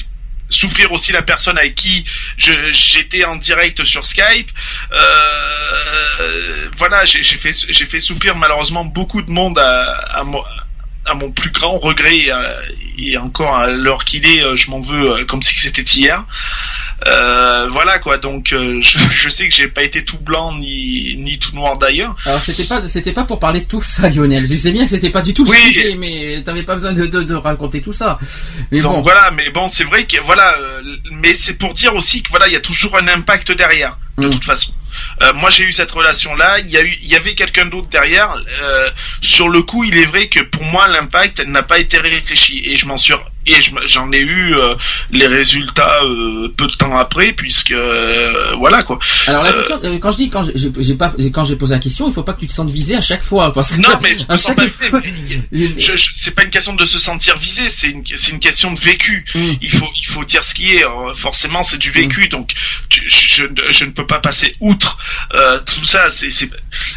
souffrir 0.49 0.93
aussi 0.93 1.13
la 1.13 1.23
personne 1.23 1.59
avec 1.59 1.75
qui 1.75 2.05
j'étais 2.37 3.25
en 3.25 3.37
direct 3.37 3.85
sur 3.85 4.07
Skype. 4.07 4.51
Euh, 4.93 6.69
voilà, 6.77 7.05
j'ai 7.05 7.23
fait 7.23 7.53
fait 7.53 8.01
souffrir 8.01 8.37
malheureusement 8.37 8.85
beaucoup 8.85 9.23
de 9.23 9.31
monde 9.31 9.59
à, 9.59 10.21
à 10.21 10.25
à 11.09 11.15
mon 11.15 11.31
plus 11.31 11.51
grand 11.51 11.79
regret 11.79 12.17
et, 12.17 12.33
et 12.99 13.17
encore 13.17 13.57
à 13.57 13.67
l'heure 13.67 14.05
qu'il 14.05 14.27
est, 14.27 14.43
euh, 14.43 14.57
je 14.57 14.71
m'en 14.71 14.81
veux 14.81 15.11
euh, 15.11 15.25
comme 15.25 15.43
si 15.43 15.57
c'était 15.59 15.83
hier. 15.83 16.25
Euh, 17.07 17.69
voilà 17.69 18.01
quoi, 18.01 18.19
donc 18.19 18.53
euh, 18.53 18.81
je, 18.83 18.99
je 19.15 19.29
sais 19.29 19.49
que 19.49 19.55
j'ai 19.55 19.69
pas 19.69 19.85
été 19.85 20.05
tout 20.05 20.19
blanc 20.19 20.57
ni 20.59 21.17
ni 21.19 21.39
tout 21.39 21.55
noir 21.55 21.79
d'ailleurs. 21.79 22.17
Alors 22.25 22.41
c'était 22.41 22.65
pas 22.65 22.83
c'était 22.89 23.13
pas 23.13 23.23
pour 23.25 23.39
parler 23.39 23.61
de 23.61 23.67
tout 23.67 23.83
ça, 23.83 24.09
Lionel. 24.09 24.49
Je 24.51 24.57
sais 24.57 24.73
bien, 24.73 24.83
que 24.83 24.91
c'était 24.91 25.11
pas 25.11 25.23
du 25.23 25.33
tout 25.33 25.45
le 25.45 25.51
Oui. 25.51 25.57
sujet, 25.73 25.95
mais 25.95 26.43
t'avais 26.45 26.65
pas 26.65 26.75
besoin 26.75 26.93
de, 26.93 27.07
de, 27.07 27.23
de 27.23 27.35
raconter 27.35 27.81
tout 27.81 27.93
ça. 27.93 28.19
Mais 28.73 28.81
Donc 28.81 28.97
bon, 28.97 29.01
voilà, 29.03 29.31
mais 29.31 29.51
bon, 29.51 29.69
c'est 29.69 29.85
vrai 29.85 30.05
que 30.07 30.21
voilà, 30.23 30.57
euh, 30.59 30.83
mais 31.13 31.35
c'est 31.35 31.55
pour 31.55 31.73
dire 31.73 31.95
aussi 31.95 32.23
que 32.23 32.31
voilà, 32.31 32.49
il 32.49 32.53
y 32.53 32.57
a 32.57 32.61
toujours 32.61 32.97
un 32.97 33.07
impact 33.09 33.53
derrière, 33.53 33.97
de 34.19 34.27
Mm. 34.27 34.31
toute 34.31 34.45
façon. 34.45 34.73
Euh, 35.23 35.33
moi, 35.35 35.49
j'ai 35.51 35.63
eu 35.63 35.73
cette 35.73 35.93
relation-là. 35.93 36.59
Il 36.59 36.71
y 36.71 36.77
a 36.77 36.83
eu, 36.83 36.99
il 37.01 37.09
y 37.09 37.15
avait 37.15 37.37
quelqu'un 37.37 37.67
d'autre 37.67 37.89
derrière. 37.89 38.35
Euh, 38.61 38.89
sur 39.21 39.49
le 39.49 39.63
coup, 39.63 39.85
il 39.85 39.97
est 39.97 40.07
vrai 40.07 40.27
que 40.29 40.43
pour 40.43 40.65
moi, 40.65 40.89
l'impact 40.89 41.47
n'a 41.47 41.63
pas 41.63 41.79
été 41.79 41.99
réfléchi 41.99 42.61
et 42.65 42.75
je 42.75 42.85
m'en 42.87 42.97
suis 42.97 43.15
et 43.49 43.57
j'en 43.87 44.11
ai 44.13 44.21
eu 44.21 44.55
euh, 44.55 44.75
les 45.11 45.27
résultats 45.27 46.01
euh, 46.05 46.49
peu 46.57 46.67
de 46.67 46.73
temps 46.75 46.97
après, 46.97 47.33
puisque 47.33 47.73
euh, 47.73 48.53
voilà 48.57 48.83
quoi. 48.83 48.99
alors 49.27 49.43
la 49.43 49.53
question, 49.53 49.81
quand 50.01 50.13
je 50.13 50.17
dis 50.17 50.31
quand 50.31 50.45
j'ai 50.79 50.95
pas 50.95 51.13
quand 51.33 51.45
j'ai 51.45 51.57
posé 51.57 51.75
la 51.75 51.81
question, 51.81 52.09
il 52.09 52.13
faut 52.15 52.23
pas 52.23 52.33
que 52.35 52.41
tu 52.41 52.47
te 52.47 52.53
sentes 52.53 52.71
visé 52.71 52.95
à 52.97 53.01
chaque 53.01 53.23
fois, 53.23 53.53
parce 53.53 53.73
que 53.73 53.81
Non, 53.81 53.91
mais 54.03 54.17
je 54.19 54.25
me 54.25 54.31
à 54.33 54.39
sens 54.39 54.47
chaque 54.49 54.57
pas 54.57 54.65
visé, 54.67 54.89
fois- 54.89 55.03
c'est 56.15 56.35
pas 56.35 56.43
une 56.45 56.51
question 56.51 56.75
de 56.75 56.85
se 56.85 56.99
sentir 56.99 57.37
visé, 57.39 57.71
c'est 57.71 57.89
une, 57.89 58.03
c'est 58.15 58.33
une 58.33 58.41
question 58.41 58.73
de 58.73 58.81
vécu. 58.81 59.25
Mm. 59.35 59.53
Il 59.63 59.71
faut, 59.71 59.89
il 59.97 60.07
faut 60.07 60.25
dire 60.25 60.43
ce 60.43 60.55
qui 60.55 60.73
est. 60.77 60.85
euh, 60.85 61.15
Forcément, 61.15 61.63
c'est 61.63 61.79
du 61.79 61.91
vécu, 61.91 62.29
donc 62.29 62.53
tu- 62.89 63.03
je, 63.09 63.45
je- 63.57 63.73
je 63.73 63.85
ne 63.85 63.91
peux 63.91 64.07
pas 64.07 64.19
passer 64.21 64.55
outre 64.61 64.99
tout 65.67 65.85
ça. 65.85 66.11
C'est, 66.11 66.29
de 66.29 66.51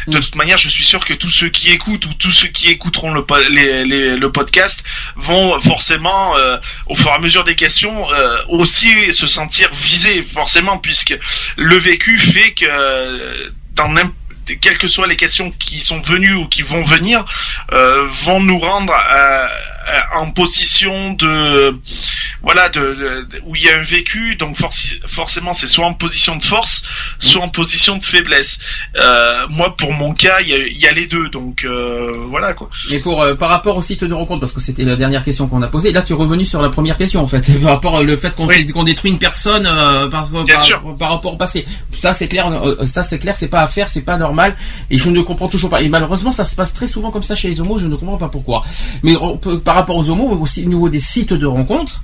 Mm. 0.06 0.20
toute 0.20 0.34
manière, 0.36 0.58
je 0.58 0.68
suis 0.68 0.84
sûr 0.84 1.04
que 1.04 1.14
tous 1.14 1.30
ceux 1.30 1.48
qui 1.48 1.70
écoutent 1.70 2.06
ou 2.06 2.14
tous 2.14 2.30
ceux 2.32 2.48
qui 2.48 2.68
écouteront 2.68 3.12
le, 3.12 3.24
po- 3.24 3.36
les, 3.50 3.84
les- 3.84 4.16
le 4.16 4.32
podcast 4.32 4.82
vont 5.16 5.58
forcément, 5.60 6.36
euh, 6.42 6.58
au 6.86 6.94
fur 6.94 7.08
et 7.08 7.14
à 7.14 7.18
mesure 7.18 7.44
des 7.44 7.54
questions, 7.64 7.96
euh, 8.12 8.38
aussi 8.48 9.12
se 9.12 9.26
sentir 9.26 9.68
visés, 9.72 10.22
forcément, 10.22 10.78
puisque 10.78 11.16
le 11.56 11.76
vécu 11.78 12.18
fait 12.18 12.50
que 12.52 12.66
euh, 12.68 13.50
dans 13.74 13.88
n'importe 13.88 14.16
quelles 14.60 14.76
que 14.78 14.88
soient 14.88 15.06
les 15.06 15.16
questions 15.24 15.48
qui 15.52 15.78
sont 15.80 16.00
venues 16.00 16.34
ou 16.34 16.46
qui 16.48 16.62
vont 16.62 16.82
venir, 16.82 17.24
euh, 17.72 18.06
vont 18.24 18.40
nous 18.40 18.58
rendre 18.58 18.92
à- 18.92 19.46
à- 19.46 19.50
en 20.14 20.30
position 20.30 21.12
de 21.14 21.76
voilà 22.42 22.68
de, 22.68 22.80
de- 22.80 23.22
de- 23.30 23.42
où 23.46 23.56
il 23.56 23.62
y 23.62 23.68
a 23.68 23.78
un 23.78 23.82
vécu 23.82 24.36
donc 24.36 24.58
forci- 24.58 24.98
forcément 25.06 25.52
c'est 25.52 25.66
soit 25.66 25.86
en 25.86 25.94
position 25.94 26.36
de 26.36 26.44
force 26.44 26.82
soit 27.18 27.42
en 27.42 27.48
position 27.48 27.96
de 27.98 28.04
faiblesse 28.04 28.58
Euh, 28.96 29.46
moi 29.48 29.74
pour 29.76 29.92
mon 29.92 30.12
cas 30.14 30.40
il 30.40 30.48
y 30.48 30.54
a, 30.54 30.58
il 30.66 30.78
y 30.80 30.86
a 30.86 30.92
les 30.92 31.06
deux 31.06 31.28
donc 31.28 31.64
euh, 31.64 32.12
voilà 32.28 32.52
quoi 32.54 32.68
Mais 32.90 32.98
pour 32.98 33.22
euh, 33.22 33.34
par 33.34 33.50
rapport 33.50 33.76
au 33.76 33.82
site 33.82 34.04
de 34.04 34.14
rencontre, 34.14 34.40
parce 34.40 34.52
que 34.52 34.60
c'était 34.60 34.84
la 34.84 34.96
dernière 34.96 35.22
question 35.22 35.48
qu'on 35.48 35.62
a 35.62 35.68
posée, 35.68 35.92
là 35.92 36.02
tu 36.02 36.12
es 36.12 36.16
revenu 36.16 36.44
sur 36.44 36.60
la 36.62 36.68
première 36.68 36.96
question 36.98 37.20
en 37.22 37.26
fait, 37.26 37.44
par 37.62 37.72
rapport 37.72 37.94
au 37.94 38.16
fait 38.16 38.34
qu'on 38.34 38.46
Oui. 38.46 38.64
détruit 38.84 39.10
une 39.10 39.18
personne 39.18 39.66
euh, 39.66 40.08
par, 40.08 40.28
par, 40.98 41.10
rapport 41.10 41.32
au 41.34 41.36
passé. 41.36 41.64
Ça 41.92 42.12
c'est 42.12 42.28
clair, 42.28 42.46
euh, 42.48 42.84
ça 42.84 43.02
c'est 43.04 43.18
clair, 43.18 43.36
c'est 43.36 43.48
pas 43.48 43.60
à 43.62 43.66
faire, 43.66 43.88
c'est 43.88 44.02
pas 44.02 44.16
normal, 44.18 44.56
et 44.90 44.98
je 44.98 45.10
ne 45.10 45.20
comprends 45.22 45.48
toujours 45.48 45.70
pas. 45.70 45.82
Et 45.82 45.88
malheureusement 45.88 46.32
ça 46.32 46.44
se 46.44 46.54
passe 46.54 46.72
très 46.72 46.86
souvent 46.86 47.10
comme 47.10 47.22
ça 47.22 47.34
chez 47.36 47.48
les 47.48 47.60
homos, 47.60 47.78
je 47.78 47.86
ne 47.86 47.96
comprends 47.96 48.18
pas 48.18 48.28
pourquoi. 48.28 48.64
Mais 49.02 49.16
on 49.16 49.36
peut- 49.38 49.58
par 49.60 49.71
rapport 49.74 49.96
aux 49.96 50.08
homos, 50.10 50.28
aussi 50.40 50.64
au 50.64 50.68
niveau 50.68 50.88
des 50.88 51.00
sites 51.00 51.32
de 51.32 51.46
rencontres. 51.46 52.02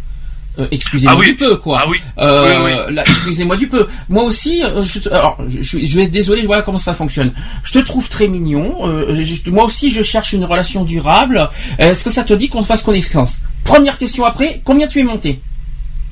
euh, 0.58 0.66
excusez-moi 0.72 1.14
Ah 1.16 1.20
oui. 1.20 1.26
du 1.28 1.36
peu 1.36 1.56
quoi. 1.56 1.82
ah 1.84 1.88
oui 1.88 1.98
Euh, 2.18 2.64
Oui, 2.88 2.96
excusez-moi 3.06 3.56
du 3.56 3.68
peu. 3.68 3.86
Moi 4.08 4.24
aussi, 4.24 4.62
euh, 4.64 4.82
je, 4.82 5.08
alors, 5.10 5.38
je, 5.48 5.78
vais 5.96 6.04
être 6.04 6.10
désolé, 6.10 6.46
voilà 6.46 6.62
comment 6.62 6.78
ça 6.78 6.94
fonctionne. 6.94 7.30
Je 7.62 7.72
te 7.72 7.78
trouve 7.78 8.08
très 8.08 8.26
mignon. 8.28 8.74
euh, 8.88 9.14
je- 9.22 9.50
moi 9.50 9.64
aussi, 9.64 9.90
je 9.90 10.02
cherche 10.02 10.32
une 10.32 10.44
relation 10.44 10.84
durable. 10.84 11.48
Est-ce 11.78 12.02
que 12.04 12.10
ça 12.10 12.24
te 12.24 12.32
dit 12.34 12.48
qu'on 12.48 12.64
fasse 12.64 12.82
connaissance? 12.82 13.38
Première 13.64 13.98
question 13.98 14.24
après, 14.24 14.60
combien 14.64 14.88
tu 14.88 14.98
es 15.00 15.04
monté? 15.04 15.40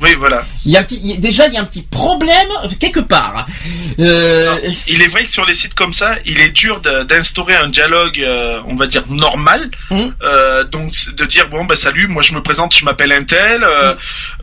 Oui 0.01 0.10
voilà 0.18 0.44
Il 0.64 0.73
y 0.73 0.77
a 0.77 0.81
un 0.81 0.82
petit, 0.82 1.01
il 1.02 1.20
déjà, 1.20 1.47
il 1.48 1.55
y 1.55 1.56
a 1.56 1.60
un 1.60 1.64
petit 1.64 1.82
problème 1.82 2.48
quelque 2.78 3.01
part. 3.01 3.47
Euh, 3.98 4.55
Non, 4.60 4.73
il 4.89 5.01
est 5.02 5.09
vrai 5.09 5.24
que 5.24 5.32
sur 5.32 5.44
les 5.47 5.55
sites 5.55 5.74
comme 5.74 5.94
ça, 5.94 6.16
il 6.27 6.39
est 6.40 6.51
dur 6.51 6.81
d'instaurer 6.81 7.56
un 7.56 7.68
dialogue, 7.68 8.20
euh, 8.20 8.60
on 8.66 8.77
va 8.77 8.86
dire 8.86 9.05
normal. 9.09 9.70
Mhm. 9.90 10.14
Euh, 10.23 10.64
donc 10.64 10.93
de 11.14 11.24
dire 11.24 11.48
bon 11.48 11.64
bah 11.64 11.77
salut, 11.77 12.09
moi 12.09 12.23
je 12.23 12.32
me 12.35 12.43
présente, 12.43 12.74
je 12.77 12.85
m'appelle 12.85 13.12
Intel, 13.12 13.64
euh, 13.64 13.94
Mhm. 13.94 13.98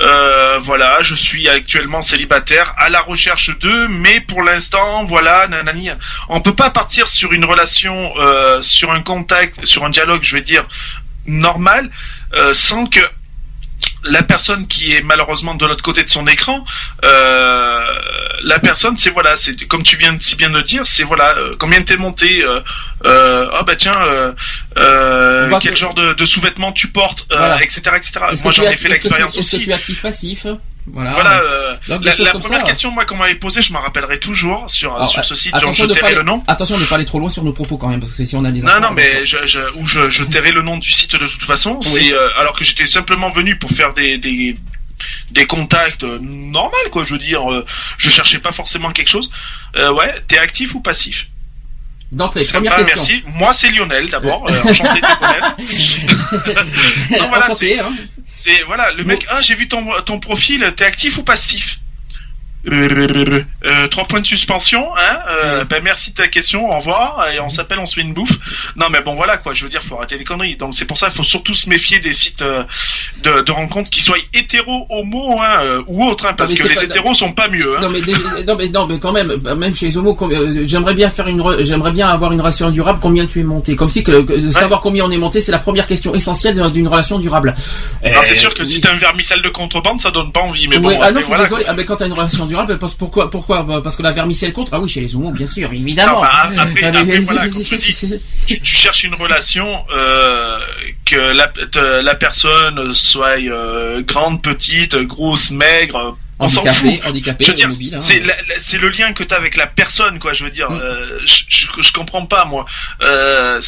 euh, 0.07 0.57
voilà, 0.59 0.97
je 1.01 1.13
suis 1.15 1.47
actuellement 1.49 2.01
célibataire, 2.01 2.73
à 2.77 2.89
la 2.89 3.01
recherche 3.01 3.51
d'eux, 3.59 3.87
mais 3.89 4.21
pour 4.21 4.41
l'instant 4.43 5.05
voilà, 5.05 5.47
nanani. 5.47 5.89
On 6.29 6.41
peut 6.41 6.55
pas 6.55 6.69
partir 6.71 7.07
sur 7.07 7.31
une 7.31 7.45
relation, 7.45 8.13
euh, 8.17 8.61
sur 8.61 8.91
un 8.91 9.01
contact, 9.01 9.65
sur 9.65 9.85
un 9.85 9.89
dialogue, 9.89 10.21
je 10.23 10.35
vais 10.35 10.41
dire 10.41 10.65
normal, 11.27 11.89
euh, 12.37 12.53
sans 12.53 12.85
que 12.87 12.99
la 14.05 14.21
personne 14.23 14.67
qui 14.67 14.93
est 14.93 15.01
malheureusement 15.01 15.55
de 15.55 15.65
l'autre 15.65 15.83
côté 15.83 16.03
de 16.03 16.09
son 16.09 16.27
écran, 16.27 16.63
euh, 17.05 17.79
la 18.43 18.59
personne, 18.59 18.97
c'est 18.97 19.09
voilà, 19.11 19.35
c'est 19.35 19.55
comme 19.67 19.83
tu 19.83 19.95
viens 19.97 20.13
de 20.13 20.21
si 20.21 20.35
bien 20.35 20.49
de 20.49 20.61
dire, 20.61 20.85
c'est 20.85 21.03
voilà, 21.03 21.35
euh, 21.37 21.55
combien 21.57 21.81
t'es 21.81 21.97
monté, 21.97 22.43
euh, 22.43 22.59
euh, 23.05 23.47
ah 23.53 23.63
bah 23.63 23.75
tiens, 23.75 23.99
euh, 24.05 24.31
euh, 24.79 25.49
quel 25.61 25.71
que- 25.73 25.77
genre 25.77 25.93
de, 25.93 26.13
de 26.13 26.25
sous-vêtements 26.25 26.71
tu 26.71 26.87
portes, 26.89 27.25
euh, 27.31 27.37
Voilà. 27.37 27.63
etc., 27.63 27.81
etc. 27.95 28.11
est-ce 28.31 28.43
Moi 28.43 28.51
j'en 28.51 28.63
ai 28.63 28.67
fait 28.67 28.73
est-ce 28.73 28.87
l'expérience 28.89 29.37
Est-ce 29.37 29.51
que 29.51 29.55
aussi. 29.57 29.65
tu 29.65 29.69
es 29.69 29.73
actif 29.73 30.01
passif? 30.01 30.45
Voilà. 30.85 31.11
Voilà, 31.13 31.39
euh, 31.41 31.75
Donc, 31.87 32.03
la, 32.03 32.13
la 32.17 32.31
première 32.31 32.59
ça. 32.61 32.65
question 32.67 32.91
moi 32.91 33.05
qu'on 33.05 33.15
m'avait 33.15 33.35
posée, 33.35 33.61
je 33.61 33.71
m'en 33.71 33.79
rappellerai 33.79 34.19
toujours 34.19 34.69
sur, 34.69 34.93
Alors, 34.93 35.07
sur 35.07 35.23
ce 35.23 35.33
site, 35.35 35.53
Attention 35.55 35.85
je 35.85 35.89
de, 35.89 35.93
tairai 35.93 36.15
le 36.15 36.23
nom. 36.23 36.43
attention 36.47 36.77
de 36.77 36.83
pas 36.85 36.95
aller 36.95 37.05
trop 37.05 37.19
loin 37.19 37.29
sur 37.29 37.43
nos 37.43 37.53
propos 37.53 37.77
quand 37.77 37.87
même, 37.87 38.01
parce 38.01 38.11
que 38.13 38.25
si 38.25 38.35
on 38.35 38.43
a 38.43 38.51
des 38.51 38.61
Non, 38.61 38.79
non, 38.81 38.91
mais 38.91 39.25
je, 39.25 39.37
je, 39.45 39.59
ou 39.75 39.87
je, 39.87 40.09
je 40.09 40.23
tairai 40.25 40.51
le 40.51 40.61
nom 40.61 40.77
du 40.77 40.91
site 40.91 41.13
de 41.15 41.25
toute 41.25 41.43
façon. 41.43 41.79
C'est 41.81 42.11
euh, 42.13 42.27
alors 42.37 42.53
que 42.57 42.65
j'étais 42.65 42.85
simplement 42.85 43.31
venu 43.31 43.55
pour 43.57 43.69
faire 43.71 43.93
des 43.93 44.17
des, 44.17 44.57
des 45.31 45.45
contacts 45.45 46.03
euh, 46.03 46.19
normal, 46.21 46.81
quoi. 46.91 47.05
Je 47.05 47.13
veux 47.13 47.19
dire, 47.19 47.49
euh, 47.51 47.65
je 47.97 48.09
cherchais 48.09 48.39
pas 48.39 48.51
forcément 48.51 48.91
quelque 48.91 49.09
chose. 49.09 49.31
Euh, 49.77 49.93
ouais, 49.93 50.13
t'es 50.27 50.37
actif 50.37 50.75
ou 50.75 50.81
passif? 50.81 51.27
D'entrée, 52.11 52.41
C'est 52.41 52.51
première 52.53 52.75
pas, 52.75 52.83
question. 52.83 52.97
merci. 52.97 53.23
Moi, 53.25 53.53
c'est 53.53 53.71
Lionel 53.71 54.07
d'abord. 54.09 54.45
Euh, 54.47 54.61
enchanté 54.69 54.99
de 55.01 55.05
te 55.05 55.19
connaître. 55.19 55.55
Non, 57.19 57.29
voilà, 57.29 57.45
Enchanté, 57.45 57.79
hein. 57.79 57.91
C'est 58.35 58.63
voilà, 58.63 58.91
le 58.91 59.03
mec. 59.03 59.27
Ah, 59.29 59.41
j'ai 59.41 59.53
vu 59.53 59.67
ton 59.67 59.85
ton 60.01 60.19
profil. 60.19 60.73
T'es 60.75 60.85
actif 60.85 61.19
ou 61.19 61.23
passif? 61.23 61.77
Euh, 62.65 63.87
trois 63.87 64.05
points 64.05 64.21
de 64.21 64.25
suspension, 64.25 64.87
hein 64.97 65.19
euh. 65.29 65.63
Ben 65.65 65.81
merci 65.83 66.11
de 66.11 66.15
ta 66.15 66.27
question, 66.27 66.69
au 66.69 66.77
revoir, 66.77 67.27
et 67.33 67.39
on 67.39 67.49
s'appelle, 67.49 67.79
on 67.79 67.85
se 67.85 67.95
fait 67.95 68.01
une 68.01 68.13
bouffe. 68.13 68.31
Non 68.75 68.87
mais 68.89 69.01
bon 69.01 69.15
voilà 69.15 69.37
quoi, 69.37 69.53
je 69.53 69.63
veux 69.63 69.69
dire, 69.69 69.81
faut 69.83 69.97
arrêter 69.97 70.17
les 70.17 70.23
conneries. 70.23 70.55
Donc 70.55 70.73
c'est 70.75 70.85
pour 70.85 70.97
ça, 70.97 71.07
il 71.09 71.15
faut 71.15 71.23
surtout 71.23 71.53
se 71.53 71.67
méfier 71.69 71.99
des 71.99 72.13
sites 72.13 72.41
euh, 72.41 72.63
de, 73.23 73.41
de 73.41 73.51
rencontres 73.51 73.89
qui 73.89 74.01
soient 74.01 74.17
hétéro, 74.33 74.85
homo, 74.89 75.39
hein, 75.41 75.59
euh, 75.63 75.81
ou 75.87 76.05
autres, 76.05 76.25
hein, 76.25 76.33
parce 76.37 76.53
que 76.53 76.67
les 76.67 76.75
pas- 76.75 76.83
hétéros 76.83 77.13
sont 77.13 77.33
pas 77.33 77.47
mieux. 77.49 77.77
Hein. 77.77 77.81
Non 77.81 77.89
mais, 77.89 78.01
des- 78.01 78.13
non 78.47 78.55
mais 78.57 78.69
non 78.69 78.87
mais 78.87 78.99
quand 78.99 79.11
même 79.11 79.33
bah, 79.41 79.55
même 79.55 79.75
chez 79.75 79.87
les 79.87 79.97
homos 79.97 80.17
j'aimerais 80.65 80.93
bien 80.93 81.09
faire 81.09 81.27
une 81.27 81.43
j'aimerais 81.63 81.91
bien 81.91 82.07
avoir 82.07 82.31
une 82.31 82.39
relation 82.39 82.69
durable 82.69 82.99
combien 83.01 83.25
tu 83.25 83.39
es 83.39 83.43
monté? 83.43 83.75
Comme 83.75 83.89
si 83.89 84.03
que, 84.03 84.21
que- 84.21 84.39
savoir 84.51 84.81
combien 84.81 85.05
on 85.05 85.11
est 85.11 85.17
monté 85.17 85.41
c'est 85.41 85.51
la 85.51 85.59
première 85.59 85.85
question 85.87 86.13
essentielle 86.15 86.61
d'une- 86.71 86.87
relation 86.87 87.19
durable 87.19 87.53
c'est 88.23 88.35
sûr 88.35 88.53
que 88.53 88.63
si 88.63 88.79
t'as 88.81 88.91
un 88.93 88.97
vermicelle 88.97 89.41
de 89.41 89.49
contrebande, 89.49 89.99
ça 89.99 90.11
donne 90.11 90.31
pas 90.31 90.41
envie. 90.41 90.67
Mais 90.67 90.77
bon, 90.79 90.89
Ouais, 90.89 90.99
ah 91.01 91.11
non, 91.11 91.17
je 91.19 91.23
suis 91.23 91.27
voilà, 91.29 91.43
désolé. 91.43 91.65
Ah, 91.67 91.73
mais 91.73 91.85
quand 91.85 91.95
t'as 91.97 92.05
une 92.07 92.13
relation 92.13 92.45
durable, 92.45 92.52
parce, 92.79 92.93
pourquoi, 92.95 93.29
pourquoi 93.29 93.63
bah, 93.63 93.81
Parce 93.83 93.95
que 93.97 94.03
la 94.03 94.11
vermicelle 94.11 94.53
contre 94.53 94.73
Ah 94.73 94.79
oui, 94.79 94.89
chez 94.89 95.01
les 95.01 95.15
homos, 95.15 95.31
bien 95.31 95.47
sûr, 95.47 95.71
évidemment. 95.73 96.15
Non, 96.15 96.21
bah, 96.21 96.29
après, 96.59 96.83
Ah, 96.85 96.99
après, 96.99 97.19
voilà, 97.19 97.49
tu, 97.49 98.59
tu 98.59 98.75
cherches 98.75 99.03
une 99.03 99.15
relation 99.15 99.85
euh, 99.93 100.59
que 101.05 101.19
la, 101.19 101.51
la 102.01 102.15
personne 102.15 102.93
soit 102.93 103.37
euh, 103.39 104.01
grande, 104.01 104.41
petite, 104.41 104.95
grosse, 104.97 105.51
maigre. 105.51 106.17
On 106.39 106.47
s'en 106.49 106.65
fout. 106.65 106.91
handicapé, 107.05 107.45
je 107.45 107.49
veux 107.51 107.55
dire, 107.55 107.69
mobile, 107.69 107.95
hein. 107.95 107.99
c'est 107.99 108.77
le 108.79 108.89
lien 108.89 109.13
que 109.13 109.23
tu 109.23 109.33
as 109.33 109.37
avec 109.37 109.55
la 109.55 109.67
personne, 109.67 110.17
quoi. 110.19 110.33
Je 110.33 110.43
veux 110.43 110.49
dire, 110.49 110.69
Mm. 110.71 110.79
euh, 110.81 111.19
je, 111.25 111.43
je, 111.47 111.67
je 111.79 111.93
comprends 111.93 112.25
pas, 112.25 112.43
moi. 112.45 112.65
Euh, 113.03 113.61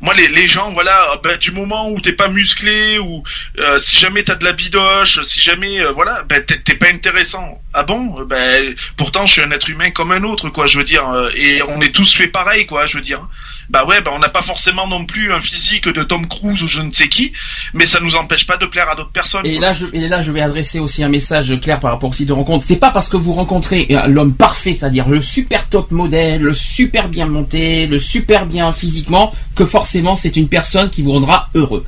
moi, 0.00 0.12
les, 0.14 0.28
les 0.28 0.46
gens, 0.46 0.72
voilà, 0.72 1.18
ben, 1.24 1.36
du 1.38 1.50
moment 1.52 1.88
où 1.90 2.00
t'es 2.00 2.12
pas 2.12 2.28
musclé, 2.28 2.98
ou 2.98 3.24
euh, 3.58 3.78
si 3.78 3.98
jamais 3.98 4.22
t'as 4.22 4.34
de 4.34 4.44
la 4.44 4.52
bidoche, 4.52 5.22
si 5.22 5.40
jamais, 5.40 5.80
euh, 5.80 5.90
voilà, 5.92 6.22
ben, 6.28 6.44
t'es 6.44 6.58
t'es 6.60 6.74
pas 6.76 6.88
intéressant. 6.92 7.61
Ah 7.74 7.82
bon? 7.84 8.22
Ben, 8.28 8.74
pourtant, 8.96 9.24
je 9.26 9.32
suis 9.32 9.42
un 9.42 9.50
être 9.50 9.68
humain 9.70 9.90
comme 9.90 10.12
un 10.12 10.22
autre, 10.24 10.50
quoi. 10.50 10.66
Je 10.66 10.78
veux 10.78 10.84
dire, 10.84 11.08
euh, 11.08 11.30
et 11.34 11.62
on 11.62 11.80
est 11.80 11.92
tous 11.94 12.14
fait 12.14 12.26
pareil, 12.28 12.66
quoi. 12.66 12.86
Je 12.86 12.96
veux 12.96 13.02
dire. 13.02 13.26
Bah 13.70 13.86
ouais, 13.86 14.00
ben, 14.02 14.10
on 14.14 14.18
n'a 14.18 14.28
pas 14.28 14.42
forcément 14.42 14.86
non 14.86 15.06
plus 15.06 15.32
un 15.32 15.40
physique 15.40 15.88
de 15.88 16.02
Tom 16.02 16.26
Cruise 16.28 16.62
ou 16.62 16.66
je 16.66 16.80
ne 16.80 16.90
sais 16.92 17.08
qui, 17.08 17.32
mais 17.72 17.86
ça 17.86 18.00
nous 18.00 18.16
empêche 18.16 18.46
pas 18.46 18.58
de 18.58 18.66
plaire 18.66 18.90
à 18.90 18.94
d'autres 18.96 19.12
personnes. 19.12 19.46
Et 19.46 19.56
quoi. 19.56 19.68
là, 19.68 19.72
je, 19.72 19.86
et 19.94 20.08
là, 20.08 20.20
je 20.20 20.30
vais 20.32 20.42
adresser 20.42 20.78
aussi 20.78 21.02
un 21.02 21.08
message 21.08 21.58
clair 21.60 21.80
par 21.80 21.92
rapport 21.92 22.10
au 22.10 22.12
site 22.12 22.28
de 22.28 22.32
rencontre. 22.34 22.64
C'est 22.66 22.76
pas 22.76 22.90
parce 22.90 23.08
que 23.08 23.16
vous 23.16 23.32
rencontrez 23.32 23.86
euh, 23.90 24.06
l'homme 24.08 24.34
parfait, 24.34 24.74
c'est-à-dire 24.74 25.08
le 25.08 25.22
super 25.22 25.68
top 25.70 25.90
modèle, 25.90 26.42
le 26.42 26.52
super 26.52 27.08
bien 27.08 27.24
monté, 27.26 27.86
le 27.86 27.98
super 27.98 28.44
bien 28.44 28.72
physiquement, 28.72 29.32
que 29.56 29.64
forcément 29.64 30.16
c'est 30.16 30.36
une 30.36 30.48
personne 30.48 30.90
qui 30.90 31.02
vous 31.02 31.12
rendra 31.12 31.48
heureux. 31.54 31.86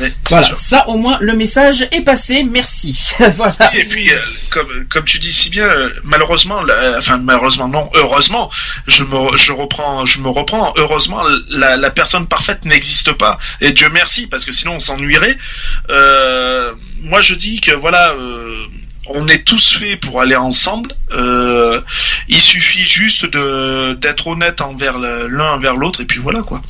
Ouais, 0.00 0.12
Voilà, 0.30 0.46
sûr. 0.46 0.56
ça 0.56 0.88
au 0.88 0.96
moins 0.96 1.18
le 1.20 1.34
message 1.34 1.86
est 1.92 2.02
passé. 2.02 2.44
Merci. 2.50 3.10
voilà. 3.36 3.54
Et 3.74 3.84
puis, 3.84 4.10
euh, 4.10 4.16
comme, 4.50 4.86
comme 4.88 5.04
tu 5.04 5.18
dis 5.18 5.25
si 5.32 5.50
bien, 5.50 5.64
euh, 5.68 5.90
malheureusement, 6.04 6.62
la- 6.62 6.98
enfin 6.98 7.18
malheureusement 7.18 7.68
non, 7.68 7.90
heureusement, 7.94 8.50
je 8.86 9.04
me, 9.04 9.36
je 9.36 9.52
reprends, 9.52 10.04
je 10.04 10.20
me. 10.20 10.28
Heureusement, 10.76 11.22
la, 11.48 11.90
personne 11.90 12.26
parfaite 12.26 12.64
n'existe 12.64 13.12
pas. 13.12 13.38
Et 13.60 13.72
Dieu 13.72 13.88
merci, 13.92 14.26
parce 14.26 14.44
que 14.44 14.52
sinon 14.52 14.74
on 14.74 14.80
s'ennuierait. 14.80 15.38
Euh, 15.90 16.72
moi, 17.02 17.20
je 17.20 17.34
dis 17.34 17.60
que 17.60 17.74
voilà. 17.74 18.10
euh, 18.12 18.66
on 19.08 19.28
est 19.28 19.44
tous 19.44 19.76
faits 19.78 20.00
pour 20.00 20.20
aller 20.20 20.34
ensemble. 20.34 20.92
Euh, 21.12 21.80
il 22.28 22.40
suffit 22.40 22.84
juste 22.84 23.24
d'être 23.24 24.26
honnête 24.26 24.60
envers 24.60 24.98
l'un 24.98 25.52
envers 25.52 25.76
l'autre 25.76 26.00
et 26.00 26.06
puis 26.06 26.18
voilà 26.18 26.42
quoi. 26.42 26.60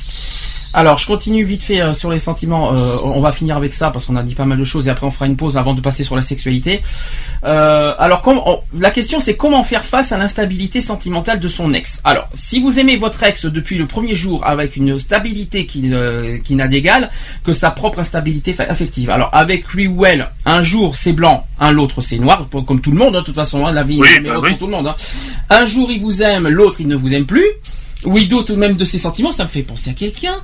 Alors, 0.73 0.97
je 0.97 1.07
continue 1.07 1.43
vite 1.43 1.63
fait 1.63 1.81
euh, 1.81 1.93
sur 1.93 2.11
les 2.11 2.19
sentiments. 2.19 2.73
Euh, 2.73 2.95
on 3.03 3.19
va 3.21 3.31
finir 3.31 3.55
avec 3.57 3.73
ça 3.73 3.89
parce 3.89 4.05
qu'on 4.05 4.15
a 4.15 4.23
dit 4.23 4.35
pas 4.35 4.45
mal 4.45 4.57
de 4.57 4.63
choses 4.63 4.87
et 4.87 4.91
après 4.91 5.07
on 5.07 5.11
fera 5.11 5.25
une 5.25 5.35
pause 5.37 5.57
avant 5.57 5.73
de 5.73 5.81
passer 5.81 6.03
sur 6.03 6.15
la 6.15 6.21
sexualité. 6.21 6.81
Euh, 7.45 7.93
alors, 7.97 8.21
comme, 8.21 8.39
on- 8.45 8.59
la 8.77 8.91
question 8.91 9.19
c'est 9.19 9.35
comment 9.35 9.63
faire 9.63 9.83
face 9.85 10.11
à 10.11 10.17
l'instabilité 10.17 10.81
sentimentale 10.81 11.39
de 11.39 11.47
son 11.47 11.73
ex. 11.73 11.99
Alors, 12.03 12.27
si 12.33 12.59
vous 12.59 12.79
aimez 12.79 12.95
votre 12.97 13.23
ex 13.23 13.45
depuis 13.45 13.77
le 13.77 13.87
premier 13.87 14.13
jour 14.15 14.45
avec 14.45 14.75
une 14.75 14.99
stabilité 14.99 15.65
qui, 15.65 15.91
qui 16.43 16.55
n'a 16.55 16.67
d'égal 16.67 17.09
que 17.43 17.53
sa 17.53 17.71
propre 17.71 17.99
instabilité 17.99 18.55
affective. 18.59 19.09
Alors, 19.09 19.29
avec 19.33 19.67
lui 19.69 19.87
ou 19.87 20.05
elle, 20.05 20.29
un 20.45 20.61
jour 20.61 20.95
c'est 20.95 21.13
blanc, 21.13 21.45
un 21.59 21.71
l'autre 21.71 22.01
c'est 22.01 22.19
noir, 22.19 22.47
comme 22.67 22.81
tout 22.81 22.91
le 22.91 22.97
monde. 22.97 23.15
hein, 23.15 23.19
de 23.21 23.25
toute 23.25 23.35
façon, 23.35 23.65
hein, 23.65 23.71
la 23.71 23.83
vie 23.83 23.99
Oui, 24.01 24.07
est 24.17 24.19
bah 24.21 24.35
oui. 24.41 24.49
pour 24.49 24.57
tout 24.59 24.65
le 24.65 24.71
monde. 24.73 24.87
hein. 24.87 24.95
Un 25.49 25.65
jour 25.65 25.89
il 25.91 26.01
vous 26.01 26.21
aime, 26.21 26.47
l'autre 26.47 26.81
il 26.81 26.87
ne 26.87 26.95
vous 26.95 27.13
aime 27.13 27.25
plus. 27.25 27.45
Oui, 28.05 28.27
d'autres 28.27 28.55
même 28.55 28.75
de 28.75 28.85
ses 28.85 28.99
sentiments, 28.99 29.31
ça 29.31 29.43
me 29.43 29.49
fait 29.49 29.63
penser 29.63 29.89
à 29.89 29.93
quelqu'un. 29.93 30.35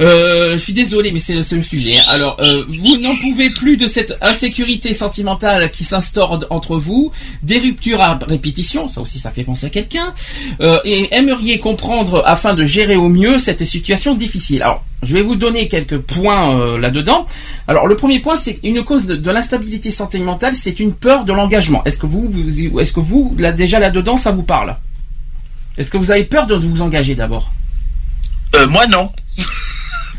Euh, 0.00 0.54
je 0.54 0.58
suis 0.58 0.72
désolé, 0.72 1.12
mais 1.12 1.20
c'est 1.20 1.34
le- 1.34 1.44
le 1.56 1.62
sujet. 1.62 1.98
hein. 1.98 2.02
Alors, 2.08 2.36
euh, 2.40 2.64
vous 2.68 2.96
n'en 2.98 3.16
pouvez 3.16 3.48
plus 3.50 3.76
de 3.76 3.86
cette 3.86 4.14
insécurité 4.20 4.92
sentimentale 4.92 5.70
qui 5.70 5.84
s'instaure 5.84 6.40
entre 6.50 6.76
vous, 6.76 7.12
des 7.42 7.58
ruptures 7.58 8.00
à 8.00 8.18
répétition, 8.26 8.88
ça 8.88 9.00
aussi 9.00 9.18
ça 9.20 9.30
fait 9.30 9.44
penser 9.44 9.66
à 9.66 9.70
quelqu'un, 9.70 10.12
euh, 10.60 10.80
et 10.84 11.14
aimeriez 11.14 11.58
comprendre 11.60 12.22
afin 12.26 12.54
de 12.54 12.64
gérer 12.64 12.96
au 12.96 13.08
mieux 13.08 13.38
cette 13.38 13.64
situation 13.64 14.14
difficile. 14.14 14.62
Alors, 14.62 14.84
je 15.02 15.14
vais 15.14 15.22
vous 15.22 15.36
donner 15.36 15.68
quelques 15.68 15.98
points 15.98 16.76
là-dedans. 16.78 17.26
Alors, 17.68 17.86
le 17.86 17.96
premier 17.96 18.18
point, 18.18 18.36
c'est 18.36 18.58
une 18.64 18.82
cause 18.84 19.06
de, 19.06 19.14
de 19.16 19.30
l'instabilité 19.30 19.90
sentimentale, 19.90 20.54
c'est 20.54 20.80
une 20.80 20.92
peur 20.92 21.24
de 21.24 21.32
l'engagement. 21.32 21.82
Est-ce 21.84 21.98
que 21.98 22.06
vous, 22.06 22.30
est-ce 22.80 22.92
que 22.92 23.00
vous, 23.00 23.34
déjà 23.56 23.78
là-dedans, 23.78 24.16
ça 24.16 24.30
vous 24.32 24.42
parle? 24.42 24.76
Est-ce 25.78 25.90
que 25.90 25.96
vous 25.96 26.10
avez 26.10 26.24
peur 26.24 26.46
de 26.46 26.54
vous 26.54 26.82
engager 26.82 27.14
d'abord 27.14 27.50
Euh, 28.56 28.66
moi 28.66 28.86
non. 28.86 29.12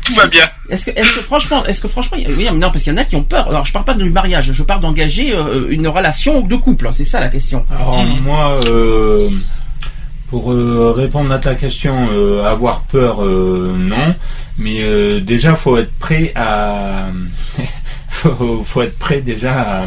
Tout 0.04 0.14
va 0.14 0.26
bien. 0.26 0.44
Est-ce 0.68 0.86
que, 0.86 0.90
est-ce 0.98 1.12
que 1.12 1.22
franchement, 1.22 1.64
est-ce 1.64 1.80
que 1.80 1.86
franchement, 1.86 2.16
oui, 2.18 2.26
mais 2.36 2.50
non, 2.50 2.72
parce 2.72 2.82
qu'il 2.82 2.92
y 2.92 2.96
en 2.96 2.98
a 2.98 3.04
qui 3.04 3.14
ont 3.14 3.22
peur. 3.22 3.48
Alors, 3.48 3.64
je 3.64 3.72
parle 3.72 3.84
pas 3.84 3.94
du 3.94 4.10
mariage, 4.10 4.52
je 4.52 4.62
parle 4.64 4.80
d'engager 4.80 5.32
euh, 5.32 5.68
une 5.70 5.86
relation 5.86 6.40
de 6.40 6.56
couple. 6.56 6.88
C'est 6.92 7.04
ça 7.04 7.20
la 7.20 7.28
question. 7.28 7.64
Alors 7.70 8.02
moi, 8.04 8.58
euh, 8.64 9.30
pour 10.26 10.50
euh, 10.52 10.92
répondre 10.96 11.30
à 11.30 11.38
ta 11.38 11.54
question, 11.54 12.06
euh, 12.10 12.42
avoir 12.44 12.80
peur, 12.82 13.22
euh, 13.22 13.76
non. 13.78 14.16
Mais 14.58 14.82
euh, 14.82 15.20
déjà, 15.20 15.54
faut 15.54 15.76
être 15.78 15.92
prêt 15.98 16.32
à, 16.34 17.06
faut, 18.08 18.62
faut 18.64 18.82
être 18.82 18.98
prêt 18.98 19.20
déjà 19.20 19.60
à, 19.60 19.86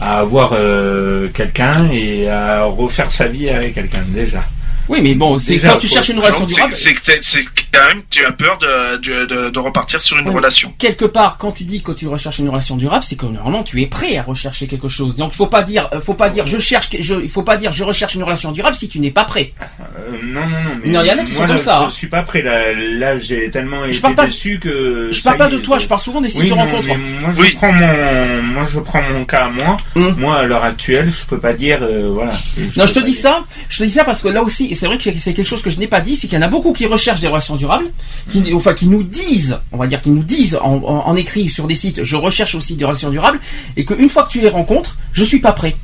à 0.00 0.20
avoir 0.20 0.52
euh, 0.54 1.28
quelqu'un 1.34 1.90
et 1.92 2.28
à 2.28 2.64
refaire 2.64 3.10
sa 3.10 3.28
vie 3.28 3.48
avec 3.50 3.74
quelqu'un 3.74 4.02
déjà. 4.08 4.42
Oui, 4.90 5.00
mais 5.02 5.14
bon, 5.14 5.38
c'est 5.38 5.56
quand 5.58 5.78
tu 5.78 5.86
cherches 5.86 6.08
une 6.08 6.18
relation 6.18 6.44
durable. 6.44 6.72
C'est 6.72 6.94
que 6.94 7.00
t'es- 7.00 7.20
c'est 7.22 7.44
que 7.44 7.50
quand 7.72 7.86
même 7.86 8.02
tu 8.10 8.24
as 8.26 8.32
peur 8.32 8.58
de, 8.58 8.96
de, 8.96 9.26
de, 9.26 9.50
de 9.50 9.58
repartir 9.60 10.02
sur 10.02 10.18
une 10.18 10.28
Oui. 10.28 10.34
relation. 10.34 10.74
Quelque 10.78 11.04
part, 11.04 11.36
quand 11.38 11.52
tu 11.52 11.62
dis 11.64 11.80
que 11.82 11.92
tu 11.92 12.08
recherches 12.08 12.40
une 12.40 12.48
relation 12.48 12.76
durable, 12.76 13.04
c'est 13.06 13.14
que 13.16 13.24
normalement 13.26 13.62
tu 13.62 13.80
es 13.82 13.86
prêt 13.86 14.16
à 14.16 14.24
rechercher 14.24 14.66
quelque 14.66 14.88
chose. 14.88 15.14
Donc, 15.14 15.32
faut 15.32 15.46
pas 15.46 15.62
dire, 15.62 15.88
euh, 15.94 16.00
faut 16.00 16.14
pas 16.14 16.28
dire, 16.28 16.44
je 16.46 16.58
cherche, 16.58 16.88
je, 16.98 17.14
il 17.22 17.30
faut 17.30 17.42
pas 17.44 17.56
dire, 17.56 17.72
je 17.72 17.84
recherche 17.84 18.14
une 18.16 18.24
relation 18.24 18.50
durable 18.50 18.74
si 18.74 18.88
tu 18.88 18.98
n'es 18.98 19.12
pas 19.12 19.22
prêt. 19.24 19.52
Euh, 19.96 20.16
non, 20.24 20.40
non, 20.40 20.46
non. 20.48 20.80
Mais 20.82 20.90
Non, 20.90 21.02
il 21.02 21.06
y 21.06 21.12
en 21.12 21.18
a 21.18 21.22
qui 21.24 21.32
moi, 21.34 21.42
sont 21.42 21.46
comme 21.46 21.56
là, 21.56 21.58
ça, 21.62 21.78
Je 21.82 21.86
hein. 21.86 21.90
suis 21.90 22.08
pas 22.08 22.22
prêt. 22.24 22.42
Là, 22.42 22.72
là 22.74 23.16
j'ai 23.18 23.48
tellement 23.52 23.84
été 23.84 24.00
parle 24.00 24.14
pas- 24.16 24.26
déçu 24.26 24.58
que. 24.60 25.08
Je 25.12 25.22
parle 25.22 25.36
pas 25.36 25.48
y 25.48 25.52
de 25.52 25.58
toi, 25.58 25.78
je 25.78 25.86
parle 25.86 26.00
souvent 26.00 26.20
des 26.20 26.30
sites 26.30 26.40
Oui, 26.40 26.46
de 26.46 26.50
non, 26.50 26.62
rencontres. 26.62 26.88
moi 27.20 27.30
je 27.32 27.40
Oui. 27.40 27.52
prends 27.54 27.72
mon, 27.72 28.42
moi 28.42 28.64
je 28.68 28.80
prends 28.80 29.02
mon 29.02 29.24
cas 29.24 29.44
à 29.44 29.48
moi. 29.50 29.76
Hum. 29.94 30.16
Moi 30.18 30.38
à 30.38 30.42
l'heure 30.42 30.64
actuelle, 30.64 31.10
je 31.16 31.24
peux 31.26 31.38
pas 31.38 31.52
dire, 31.52 31.78
euh, 31.82 32.10
voilà. 32.12 32.32
Non, 32.76 32.86
je 32.86 32.92
te 32.92 32.98
dis 33.00 33.14
ça, 33.14 33.44
je 33.68 33.78
te 33.78 33.84
dis 33.84 33.90
ça 33.92 34.04
parce 34.04 34.20
que 34.22 34.28
là 34.28 34.42
aussi, 34.42 34.74
c'est 34.80 34.86
vrai 34.86 34.96
que 34.98 35.04
c'est 35.20 35.34
quelque 35.34 35.46
chose 35.46 35.62
que 35.62 35.68
je 35.70 35.78
n'ai 35.78 35.86
pas 35.86 36.00
dit, 36.00 36.16
c'est 36.16 36.26
qu'il 36.26 36.38
y 36.38 36.42
en 36.42 36.46
a 36.46 36.48
beaucoup 36.48 36.72
qui 36.72 36.86
recherchent 36.86 37.20
des 37.20 37.28
relations 37.28 37.56
durables, 37.56 37.90
qui, 38.30 38.42
enfin, 38.54 38.72
qui 38.74 38.86
nous 38.86 39.02
disent, 39.02 39.58
on 39.72 39.76
va 39.76 39.86
dire, 39.86 40.00
qui 40.00 40.10
nous 40.10 40.22
disent 40.22 40.56
en, 40.62 40.76
en- 40.76 41.06
en 41.06 41.16
écrit 41.16 41.50
sur 41.50 41.66
des 41.66 41.74
sites, 41.74 42.02
je 42.04 42.16
recherche 42.16 42.54
aussi 42.54 42.74
des 42.76 42.84
relations 42.86 43.10
durables, 43.10 43.38
et 43.76 43.84
qu'une 43.84 44.08
fois 44.08 44.22
que 44.24 44.30
tu 44.30 44.40
les 44.40 44.48
rencontres, 44.48 44.96
je 45.12 45.22
suis 45.22 45.40
pas 45.40 45.52
prêt. 45.52 45.76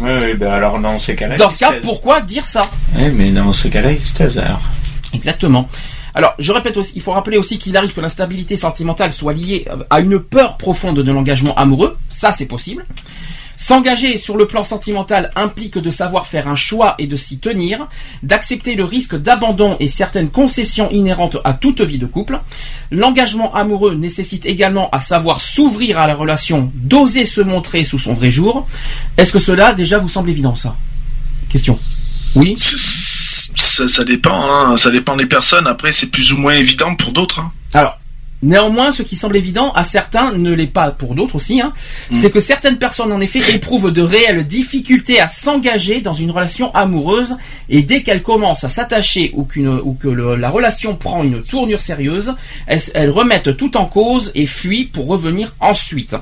ouais, 0.00 0.34
ben 0.34 0.50
alors 0.52 0.78
dans 0.80 0.98
ces 0.98 1.14
cas-là. 1.14 1.36
Dans 1.36 1.50
ce 1.50 1.58
cas, 1.58 1.72
pourquoi 1.82 2.20
dire 2.20 2.44
ça? 2.44 2.68
Ouais, 2.96 3.10
mais 3.10 3.30
dans 3.30 3.52
ce 3.52 3.68
cas-là, 3.68 3.90
taise, 4.14 4.38
alors. 4.38 4.60
Exactement. 5.14 5.68
Alors, 6.14 6.34
je 6.40 6.50
répète 6.50 6.76
aussi, 6.76 6.92
il 6.96 7.02
faut 7.02 7.12
rappeler 7.12 7.38
aussi 7.38 7.58
qu'il 7.58 7.76
arrive 7.76 7.92
que 7.94 8.00
l'instabilité 8.00 8.56
sentimentale 8.56 9.12
soit 9.12 9.32
liée 9.32 9.66
euh, 9.70 9.76
à 9.90 10.00
une 10.00 10.18
peur 10.18 10.56
profonde 10.56 11.00
de 11.00 11.12
l'engagement 11.12 11.54
amoureux. 11.54 11.96
Ça, 12.10 12.32
c'est 12.32 12.46
possible. 12.46 12.84
S'engager 13.62 14.16
sur 14.16 14.38
le 14.38 14.46
plan 14.46 14.64
sentimental 14.64 15.30
implique 15.36 15.76
de 15.76 15.90
savoir 15.90 16.26
faire 16.26 16.48
un 16.48 16.56
choix 16.56 16.94
et 16.98 17.06
de 17.06 17.14
s'y 17.14 17.38
tenir, 17.38 17.88
d'accepter 18.22 18.74
le 18.74 18.84
risque 18.84 19.16
d'abandon 19.16 19.76
et 19.80 19.86
certaines 19.86 20.30
concessions 20.30 20.90
inhérentes 20.90 21.36
à 21.44 21.52
toute 21.52 21.82
vie 21.82 21.98
de 21.98 22.06
couple. 22.06 22.40
L'engagement 22.90 23.54
amoureux 23.54 23.94
nécessite 23.96 24.46
également 24.46 24.88
à 24.92 24.98
savoir 24.98 25.42
s'ouvrir 25.42 25.98
à 25.98 26.06
la 26.06 26.14
relation, 26.14 26.72
d'oser 26.74 27.26
se 27.26 27.42
montrer 27.42 27.84
sous 27.84 27.98
son 27.98 28.14
vrai 28.14 28.30
jour. 28.30 28.66
Est-ce 29.18 29.30
que 29.30 29.38
cela 29.38 29.74
déjà 29.74 29.98
vous 29.98 30.08
semble 30.08 30.30
évident 30.30 30.56
ça? 30.56 30.74
Question. 31.50 31.78
Oui? 32.34 32.54
Ça 32.56 34.04
dépend, 34.04 34.50
hein. 34.50 34.76
ça 34.78 34.90
dépend 34.90 35.16
des 35.16 35.26
personnes. 35.26 35.66
Après, 35.66 35.92
c'est 35.92 36.06
plus 36.06 36.32
ou 36.32 36.38
moins 36.38 36.54
évident 36.54 36.94
pour 36.96 37.12
d'autres. 37.12 37.40
hein. 37.40 37.52
Alors, 37.74 37.98
néanmoins, 38.42 38.90
ce 38.90 39.02
qui 39.02 39.16
semble 39.16 39.36
évident 39.36 39.72
à 39.72 39.84
certains 39.84 40.32
ne 40.32 40.52
l'est 40.52 40.66
pas 40.66 40.90
pour 40.90 41.14
d'autres 41.14 41.36
aussi, 41.36 41.60
hein, 41.60 41.72
c'est 42.14 42.30
que 42.30 42.40
certaines 42.40 42.78
personnes 42.78 43.12
en 43.12 43.20
effet 43.20 43.40
éprouvent 43.54 43.92
de 43.92 44.02
réelles 44.02 44.46
difficultés 44.46 45.20
à 45.20 45.28
s'engager 45.28 46.00
dans 46.00 46.14
une 46.14 46.30
relation 46.30 46.74
amoureuse 46.74 47.36
et 47.68 47.82
dès 47.82 48.02
qu'elles 48.02 48.22
commencent 48.22 48.64
à 48.64 48.68
s'attacher 48.68 49.30
ou, 49.34 49.44
que 49.44 50.08
le- 50.08 50.36
la 50.36 50.50
relation 50.50 50.96
prend 50.96 51.22
une 51.22 51.42
tournure 51.42 51.80
sérieuse, 51.80 52.34
elles, 52.66 52.80
elles 52.94 53.10
remettent 53.10 53.56
tout 53.56 53.76
en 53.76 53.86
cause 53.86 54.32
et 54.34 54.46
fuient 54.46 54.84
pour 54.86 55.06
revenir 55.08 55.54
ensuite. 55.60 56.14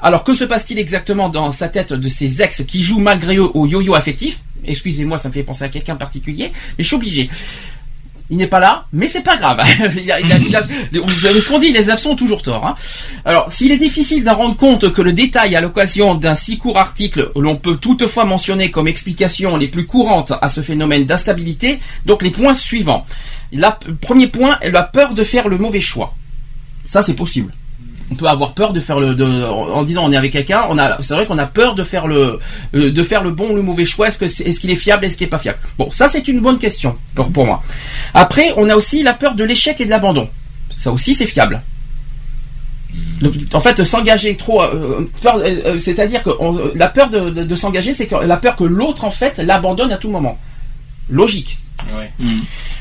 Alors 0.00 0.24
que 0.24 0.32
se 0.34 0.44
passe-t-il 0.44 0.78
exactement 0.78 1.28
dans 1.28 1.50
sa 1.52 1.68
tête 1.68 1.92
de 1.92 2.08
ces 2.08 2.40
ex 2.40 2.62
qui 2.64 2.82
jouent 2.82 3.00
malgré 3.00 3.36
eux 3.36 3.50
au 3.54 3.66
yo-yo 3.66 3.94
affectif? 3.94 4.38
Excusez-moi, 4.64 5.18
ça 5.18 5.28
me 5.28 5.34
fait 5.34 5.42
penser 5.42 5.64
à 5.64 5.68
quelqu'un 5.68 5.96
particulier, 5.96 6.52
mais 6.76 6.84
je 6.84 6.88
suis 6.88 6.96
obligé. 6.96 7.30
Il 8.30 8.36
n'est 8.36 8.46
pas 8.46 8.60
là, 8.60 8.84
mais 8.92 9.08
c'est 9.08 9.22
pas 9.22 9.38
grave. 9.38 9.58
vous 10.92 11.18
savez 11.18 11.40
ce 11.40 11.48
qu'on 11.48 11.58
dit, 11.58 11.72
les 11.72 11.88
absents 11.88 12.10
ont 12.10 12.16
toujours 12.16 12.42
tort. 12.42 12.66
hein. 12.66 12.74
Alors, 13.24 13.50
s'il 13.50 13.72
est 13.72 13.78
difficile 13.78 14.22
d'en 14.22 14.34
rendre 14.34 14.56
compte 14.56 14.92
que 14.92 15.00
le 15.00 15.14
détail 15.14 15.56
à 15.56 15.62
l'occasion 15.62 16.14
d'un 16.14 16.34
si 16.34 16.58
court 16.58 16.76
article, 16.78 17.30
l'on 17.36 17.56
peut 17.56 17.76
toutefois 17.76 18.26
mentionner 18.26 18.70
comme 18.70 18.86
explication 18.86 19.56
les 19.56 19.68
plus 19.68 19.86
courantes 19.86 20.34
à 20.42 20.48
ce 20.48 20.60
phénomène 20.60 21.06
d'instabilité, 21.06 21.78
donc 22.04 22.22
les 22.22 22.30
points 22.30 22.54
suivants. 22.54 23.06
La, 23.50 23.78
premier 24.02 24.26
point, 24.26 24.58
la 24.62 24.82
peur 24.82 25.14
de 25.14 25.24
faire 25.24 25.48
le 25.48 25.56
mauvais 25.56 25.80
choix. 25.80 26.14
Ça, 26.84 27.02
c'est 27.02 27.14
possible. 27.14 27.54
On 28.10 28.14
peut 28.14 28.26
avoir 28.26 28.54
peur 28.54 28.72
de 28.72 28.80
faire 28.80 28.98
le, 29.00 29.14
de, 29.14 29.44
en 29.44 29.82
disant 29.84 30.04
on 30.06 30.12
est 30.12 30.16
avec 30.16 30.32
quelqu'un, 30.32 30.66
on 30.70 30.78
a, 30.78 31.00
c'est 31.02 31.12
vrai 31.14 31.26
qu'on 31.26 31.36
a 31.36 31.46
peur 31.46 31.74
de 31.74 31.82
faire 31.82 32.06
le, 32.06 32.38
euh, 32.74 32.90
de 32.90 33.02
faire 33.02 33.22
le 33.22 33.30
bon 33.32 33.50
ou 33.50 33.54
le 33.56 33.60
mauvais 33.62 33.84
choix. 33.84 34.06
Est-ce 34.08 34.16
que 34.18 34.26
c'est- 34.26 34.44
est-ce 34.44 34.60
qu'il 34.60 34.70
est 34.70 34.76
fiable, 34.76 35.04
est-ce 35.04 35.16
qu'il 35.16 35.26
est 35.26 35.30
pas 35.30 35.38
fiable? 35.38 35.58
Bon, 35.76 35.90
ça 35.90 36.08
c'est 36.08 36.26
une 36.26 36.40
bonne 36.40 36.58
question 36.58 36.96
pour, 37.14 37.28
pour 37.28 37.44
moi. 37.44 37.62
Après, 38.14 38.54
on 38.56 38.68
a 38.70 38.76
aussi 38.76 39.02
la 39.02 39.12
peur 39.12 39.34
de 39.34 39.44
l'échec 39.44 39.78
et 39.80 39.84
de 39.84 39.90
l'abandon. 39.90 40.28
Ça 40.76 40.90
aussi 40.90 41.14
c'est 41.14 41.26
fiable. 41.26 41.60
Donc, 43.20 43.34
en 43.52 43.60
fait, 43.60 43.84
s'engager 43.84 44.36
trop, 44.36 44.62
euh, 44.62 45.06
peur- 45.22 45.38
euh, 45.44 45.76
c'est-à-dire 45.76 46.22
que 46.22 46.30
on- 46.40 46.72
la 46.74 46.88
peur 46.88 47.10
de, 47.10 47.28
de- 47.30 47.44
de 47.44 47.54
s'engager, 47.54 47.92
c'est 47.92 48.06
que 48.06 48.14
la 48.14 48.36
peur 48.38 48.56
que 48.56 48.64
l'autre 48.64 49.04
en 49.04 49.10
fait 49.10 49.38
l'abandonne 49.38 49.92
à 49.92 49.98
tout 49.98 50.10
moment. 50.10 50.38
Logique. 51.10 51.58
Ouais. 51.96 52.10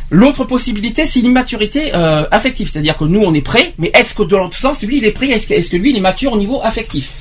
L'autre 0.10 0.46
possibilité, 0.46 1.06
c'est 1.06 1.20
l'immaturité 1.20 1.94
euh, 1.94 2.26
affective, 2.32 2.70
c'est-à-dire 2.72 2.96
que 2.96 3.04
nous 3.04 3.22
on 3.22 3.34
est 3.34 3.42
prêt, 3.42 3.74
mais 3.78 3.92
est-ce 3.94 4.14
que 4.14 4.24
dans 4.24 4.38
l'autre 4.40 4.58
sens, 4.58 4.82
lui 4.84 4.98
il 5.00 5.06
est 5.06 5.12
prêt, 5.12 5.28
est-ce 5.30 5.48
que, 5.48 5.54
est-ce 5.54 5.70
que 5.70 5.76
lui 5.78 5.90
il 5.92 5.98
est 5.98 6.02
mature 6.02 6.32
au 6.34 6.38
niveau 6.38 6.62
affectif? 6.64 7.12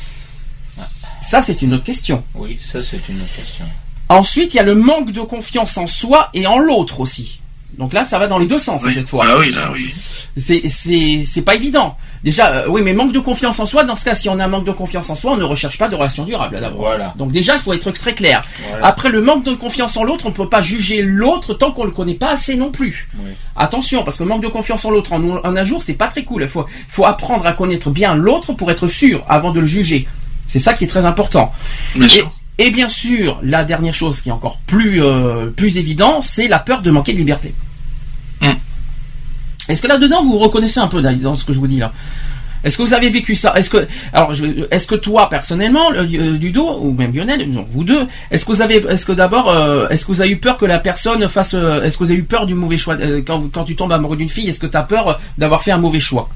Ça 1.23 1.43
c'est 1.43 1.63
une 1.63 1.75
autre 1.75 1.85
question. 1.85 2.23
Oui, 2.35 2.59
ça 2.61 2.83
c'est 2.85 3.01
une 3.09 3.17
autre 3.21 3.35
question. 3.35 3.65
Ensuite, 4.09 4.55
il 4.55 4.59
y 4.59 4.61
a 4.61 4.63
le 4.63 4.77
manque 4.77 5.11
de 5.11 5.21
confiance 5.23 5.77
en 5.79 5.89
soi 5.89 6.31
et 6.33 6.47
en 6.47 6.59
l'autre 6.59 7.01
aussi. 7.01 7.41
Donc 7.77 7.93
là, 7.93 8.05
ça 8.05 8.21
va 8.21 8.29
dans 8.29 8.39
les 8.39 8.47
deux 8.47 8.59
sens 8.61 8.83
Oui. 8.85 8.95
cette 8.95 9.09
fois. 9.09 9.25
Ah 9.29 9.37
oui, 9.39 9.51
là, 9.51 9.71
oui. 9.73 9.93
C'est 10.37 11.43
pas 11.45 11.55
évident. 11.55 11.97
Déjà, 12.23 12.49
euh, 12.53 12.67
oui, 12.69 12.83
mais 12.83 12.93
manque 12.93 13.13
de 13.13 13.21
confiance 13.21 13.61
en 13.61 13.67
soi. 13.67 13.85
Dans 13.85 13.95
ce 13.95 14.05
cas, 14.05 14.15
si 14.15 14.29
on 14.29 14.39
a 14.39 14.45
un 14.45 14.49
manque 14.49 14.65
de 14.67 14.73
confiance 14.73 15.09
en 15.11 15.17
soi, 15.17 15.33
on 15.33 15.37
ne 15.37 15.45
recherche 15.45 15.79
pas 15.79 15.89
de 15.89 15.95
relation 15.95 16.25
durable 16.25 16.59
d'abord. 16.61 16.81
Voilà. 16.81 17.15
Donc 17.17 17.31
déjà, 17.31 17.55
il 17.55 17.61
faut 17.61 17.73
être 17.73 17.91
très 17.93 18.15
clair. 18.15 18.43
Voilà. 18.69 18.87
Après, 18.87 19.09
le 19.11 19.21
manque 19.21 19.45
de 19.45 19.55
confiance 19.55 19.97
en 19.97 20.03
l'autre, 20.05 20.27
on 20.27 20.31
ne 20.31 20.35
peut 20.35 20.49
pas 20.49 20.61
juger 20.63 21.03
l'autre 21.03 21.55
tant 21.55 21.71
qu'on 21.71 21.85
le 21.85 21.91
connaît 21.93 22.15
pas 22.15 22.31
assez 22.31 22.57
non 22.57 22.71
plus. 22.71 23.09
Oui. 23.19 23.31
Attention, 23.55 24.03
parce 24.03 24.17
que 24.17 24.25
le 24.25 24.29
manque 24.29 24.43
de 24.43 24.49
confiance 24.49 24.85
en 24.85 24.91
l'autre 24.91 25.13
en, 25.13 25.23
en 25.23 25.57
un 25.57 25.65
jour, 25.65 25.83
c'est 25.83 25.95
pas 25.95 26.09
très 26.09 26.25
cool. 26.25 26.43
Il 26.43 26.49
faut, 26.49 26.67
faut 26.89 27.05
apprendre 27.07 27.47
à 27.47 27.53
connaître 27.53 27.91
bien 27.91 28.15
l'autre 28.15 28.53
pour 28.53 28.71
être 28.71 28.87
sûr 28.87 29.25
avant 29.29 29.53
de 29.53 29.61
le 29.61 29.67
juger. 29.67 30.07
C'est 30.47 30.59
ça 30.59 30.75
qui 30.75 30.85
est 30.85 30.89
très 30.89 31.05
important. 31.05 31.53
Bien 31.95 32.09
Et, 32.09 32.11
sûr. 32.11 32.31
et 32.59 32.71
bien 32.71 32.89
sûr, 32.89 33.39
la 33.43 33.65
dernière 33.65 33.95
chose 33.95 34.21
qui 34.21 34.29
est 34.31 34.33
encore 34.33 34.59
plus 34.67 35.03
euh, 35.03 35.47
plus 35.47 35.79
évident, 35.79 36.21
c'est 36.23 36.49
la 36.49 36.59
peur 36.59 36.83
de 36.83 36.91
manquer 36.91 37.13
de 37.13 37.19
liberté. 37.19 37.55
Est-ce 39.69 39.83
que 39.83 39.89
là-dedans 39.89 40.23
vous 40.23 40.33
vous 40.33 40.39
reconnaissez 40.39 40.81
un 40.81 40.89
peu 40.89 41.01
dans 41.03 41.35
ce 41.35 41.45
que 41.45 41.53
je 41.53 41.59
vous 41.59 41.67
dis 41.67 41.79
là? 41.79 41.93
Est-ce 42.65 42.79
que 42.79 42.83
vous 42.83 42.95
avez 42.95 43.11
vécu 43.11 43.37
ça? 43.37 43.53
Est-ce 43.57 43.71
que 43.71 43.87
alors 44.13 44.33
est-ce 44.73 44.87
que 44.87 44.95
toi 44.97 45.29
personnellement, 45.29 45.91
le- 45.91 46.01
euh, 46.01 46.37
Ludo 46.37 46.79
ou 46.81 46.91
même 46.93 47.15
Lionel, 47.15 47.47
vous 47.71 47.85
deux, 47.85 48.07
est-ce 48.31 48.45
que 48.45 48.53
vous 48.53 48.63
avez 48.63 48.77
est-ce 48.89 49.07
que 49.07 49.13
d'abord 49.13 49.51
euh, 49.51 49.89
est-ce 49.89 50.05
que 50.07 50.13
vous 50.13 50.21
avez 50.21 50.31
eu 50.31 50.39
peur 50.39 50.57
que 50.59 50.65
la 50.67 50.79
personne 50.81 51.29
fasse 51.29 51.55
euh, 51.55 51.83
est-ce 51.85 51.97
que 51.97 52.05
vous 52.05 52.11
avez 52.11 52.19
eu 52.19 52.25
peur 52.25 52.47
du 52.47 52.55
mauvais 52.55 52.79
choix? 52.79 52.97
Quand 53.27 53.53
quand 53.53 53.65
tu 53.65 53.77
tombes 53.77 53.93
amoureux 53.93 54.17
d'une 54.17 54.29
fille, 54.31 54.49
est-ce 54.49 54.59
que 54.59 54.67
tu 54.67 54.77
as 54.77 54.83
peur 54.83 55.21
d'avoir 55.39 55.63
fait 55.63 55.71
un 55.71 55.79
mauvais 55.79 56.01
choix? 56.01 56.29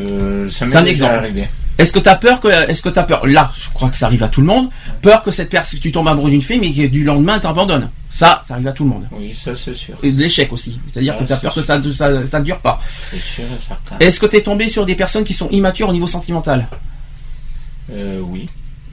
Euh, 0.00 0.48
C'est 0.50 0.64
un 0.76 0.84
exemple. 0.86 1.14
arrivé. 1.14 1.48
Est-ce 1.76 1.92
que 1.92 1.98
t'as 1.98 2.14
peur 2.14 2.40
que, 2.40 2.46
est-ce 2.48 2.82
que 2.82 2.88
t'as 2.88 3.02
peur, 3.02 3.26
là, 3.26 3.50
je 3.58 3.68
crois 3.70 3.90
que 3.90 3.96
ça 3.96 4.06
arrive 4.06 4.22
à 4.22 4.28
tout 4.28 4.40
le 4.40 4.46
monde, 4.46 4.68
peur 5.02 5.24
que 5.24 5.30
cette 5.32 5.50
personne, 5.50 5.80
tu 5.80 5.90
tombes 5.90 6.06
amoureux 6.06 6.30
d'une 6.30 6.40
fille, 6.42 6.60
mais 6.60 6.72
que 6.72 6.86
du 6.86 7.02
lendemain 7.02 7.38
t'abandonnes. 7.40 7.90
Ça, 8.10 8.40
ça 8.46 8.54
arrive 8.54 8.68
à 8.68 8.72
tout 8.72 8.84
le 8.84 8.90
monde. 8.90 9.08
Oui, 9.10 9.34
ça 9.34 9.56
c'est 9.56 9.74
sûr. 9.74 9.94
Et 10.04 10.12
de 10.12 10.20
l'échec 10.20 10.52
aussi. 10.52 10.78
C'est-à-dire 10.88 11.14
Ah, 11.18 11.22
que 11.22 11.28
t'as 11.28 11.36
peur 11.36 11.52
que 11.52 11.62
ça, 11.62 11.80
ça, 11.92 12.24
ça 12.26 12.38
ne 12.38 12.44
dure 12.44 12.58
pas. 12.58 12.80
C'est 12.86 13.16
sûr 13.20 13.42
et 13.44 13.66
certain. 13.66 13.96
Est-ce 13.98 14.20
que 14.20 14.26
t'es 14.26 14.42
tombé 14.42 14.68
sur 14.68 14.86
des 14.86 14.94
personnes 14.94 15.24
qui 15.24 15.34
sont 15.34 15.48
immatures 15.50 15.88
au 15.88 15.92
niveau 15.92 16.06
sentimental? 16.06 16.68
Euh, 17.92 18.20
oui. 18.22 18.48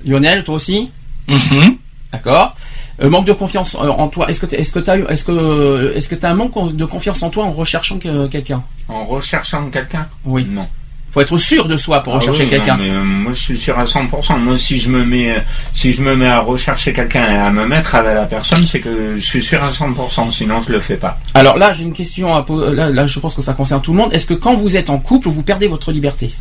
Lionel, 0.05 0.43
toi 0.43 0.55
aussi? 0.55 0.89
Mhm. 1.27 1.77
D'accord. 2.11 2.55
Euh, 3.01 3.09
manque 3.09 3.25
de 3.25 3.33
confiance 3.33 3.75
euh, 3.75 3.87
en 3.89 4.07
toi. 4.09 4.27
Est-ce 4.29 4.39
que 4.41 4.45
t'es- 4.47 4.59
est-ce 4.59 4.73
que 4.73 4.79
t'as 4.79 4.97
eu, 4.97 5.05
est-ce 5.07 5.23
que, 5.25 5.93
est-ce 5.95 6.09
que 6.09 6.15
t'as 6.15 6.31
un 6.31 6.33
manque 6.33 6.75
de 6.75 6.85
confiance 6.85 7.21
en 7.23 7.29
toi 7.29 7.45
en 7.45 7.51
recherchant 7.51 7.99
que- 7.99 8.27
quelqu'un? 8.27 8.63
En 8.89 9.05
recherchant 9.05 9.69
quelqu'un? 9.69 10.07
Oui. 10.25 10.45
Non. 10.49 10.67
Faut 11.11 11.19
être 11.19 11.37
sûr 11.37 11.67
de 11.67 11.75
soi 11.75 12.01
pour 12.03 12.13
Ah 12.13 12.19
rechercher 12.19 12.43
oui, 12.43 12.49
quelqu'un. 12.49 12.79
euh, 12.79 13.03
moi, 13.03 13.33
je 13.33 13.39
suis 13.41 13.57
sûr 13.57 13.77
à 13.77 13.83
100%. 13.85 14.37
Moi, 14.39 14.57
si 14.57 14.79
je 14.79 14.89
me 14.89 15.03
mets, 15.03 15.31
euh, 15.31 15.39
si 15.73 15.91
je 15.93 16.01
me 16.03 16.15
mets 16.15 16.27
à 16.29 16.39
rechercher 16.39 16.93
quelqu'un 16.93 17.29
et 17.29 17.35
à 17.37 17.51
me 17.51 17.65
mettre 17.67 17.95
avec 17.95 18.15
la 18.15 18.25
personne, 18.25 18.65
c'est 18.65 18.79
que 18.79 19.17
je 19.17 19.25
suis 19.25 19.43
sûr 19.43 19.61
à 19.61 19.71
100%. 19.71 20.31
Sinon, 20.31 20.61
je 20.61 20.71
le 20.71 20.79
fais 20.79 20.95
pas. 20.95 21.19
Alors 21.33 21.57
là, 21.57 21.73
j'ai 21.73 21.83
une 21.83 21.93
question 21.93 22.33
à 22.33 22.43
poser. 22.43 22.73
Là, 22.75 22.89
là, 22.89 23.07
je 23.07 23.19
pense 23.19 23.35
que 23.35 23.41
ça 23.41 23.53
concerne 23.53 23.81
tout 23.81 23.91
le 23.91 23.97
monde. 23.97 24.13
Est-ce 24.13 24.25
que 24.25 24.33
quand 24.33 24.55
vous 24.55 24.77
êtes 24.77 24.89
en 24.89 24.99
couple, 24.99 25.27
vous 25.27 25.43
perdez 25.43 25.67
votre 25.67 25.91
liberté? 25.91 26.33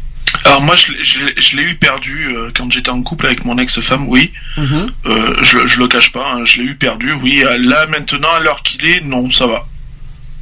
Alors 0.44 0.60
moi, 0.62 0.76
je, 0.76 0.92
l'ai- 0.92 1.02
je 1.02 1.18
l'ai- 1.24 1.34
je 1.36 1.56
l'ai 1.56 1.62
eu 1.64 1.74
perdu 1.74 2.28
euh, 2.36 2.52
quand 2.56 2.70
j'étais 2.70 2.90
en 2.90 3.02
couple 3.02 3.26
avec 3.26 3.44
mon 3.44 3.58
ex-femme, 3.58 4.06
oui. 4.08 4.30
Mhm. 4.56 4.86
Euh, 5.06 5.36
je, 5.42 5.66
je 5.66 5.78
le 5.80 5.88
cache 5.88 6.12
pas, 6.12 6.24
hein, 6.36 6.44
je 6.44 6.58
l'ai 6.60 6.66
eu 6.68 6.76
perdu, 6.76 7.12
oui. 7.14 7.42
Là, 7.58 7.86
maintenant, 7.88 8.28
à 8.36 8.38
l'heure 8.38 8.62
qu'il 8.62 8.86
est, 8.86 9.00
non, 9.00 9.28
ça 9.32 9.48
va. 9.48 9.66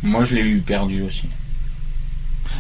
Moi, 0.03 0.25
je 0.27 0.35
l'ai 0.35 0.43
eu 0.43 0.59
perdu 0.59 1.03
aussi. 1.03 1.23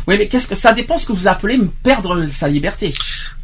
Oui, 0.09 0.17
mais 0.17 0.27
qu'est-ce 0.27 0.47
que 0.47 0.55
ça 0.55 0.73
dépend 0.73 0.97
ce 0.97 1.05
que 1.05 1.13
vous 1.13 1.29
appelez 1.29 1.61
perdre 1.83 2.25
sa 2.29 2.49
liberté. 2.49 2.95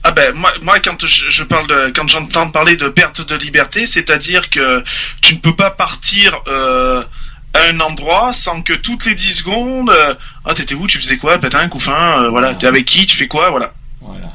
Ah 0.03 0.13
ben 0.13 0.35
moi, 0.35 0.51
moi 0.63 0.81
quand 0.81 1.05
je, 1.05 1.29
je 1.29 1.45
parle 1.45 1.67
de 1.67 1.93
quand 1.95 2.09
j'entends 2.09 2.51
parler 2.51 2.77
de 2.77 2.89
perte 2.89 3.21
de 3.21 3.37
liberté, 3.37 3.85
c'est-à-dire 3.85 4.49
que 4.49 4.83
tu 5.21 5.35
ne 5.35 5.41
peux 5.41 5.55
pas 5.55 5.71
partir 5.71 6.41
euh, 6.49 7.03
à 7.53 7.71
un 7.71 7.81
endroit 7.81 8.33
sans 8.33 8.63
que 8.63 8.73
toutes 8.73 9.05
les 9.05 9.15
10 9.15 9.35
secondes 9.35 9.91
euh, 9.91 10.15
ah 10.47 10.55
t'étais 10.55 10.75
où? 10.75 10.87
Tu 10.87 10.99
faisais 10.99 11.19
quoi? 11.19 11.37
Pétain 11.37 11.69
couffin 11.69 12.23
euh, 12.23 12.31
voilà. 12.31 12.55
T'es 12.55 12.67
avec 12.67 12.87
qui? 12.87 13.05
Tu 13.05 13.15
fais 13.15 13.29
quoi? 13.29 13.51
Voilà. 13.51 13.75
Voilà. 14.01 14.33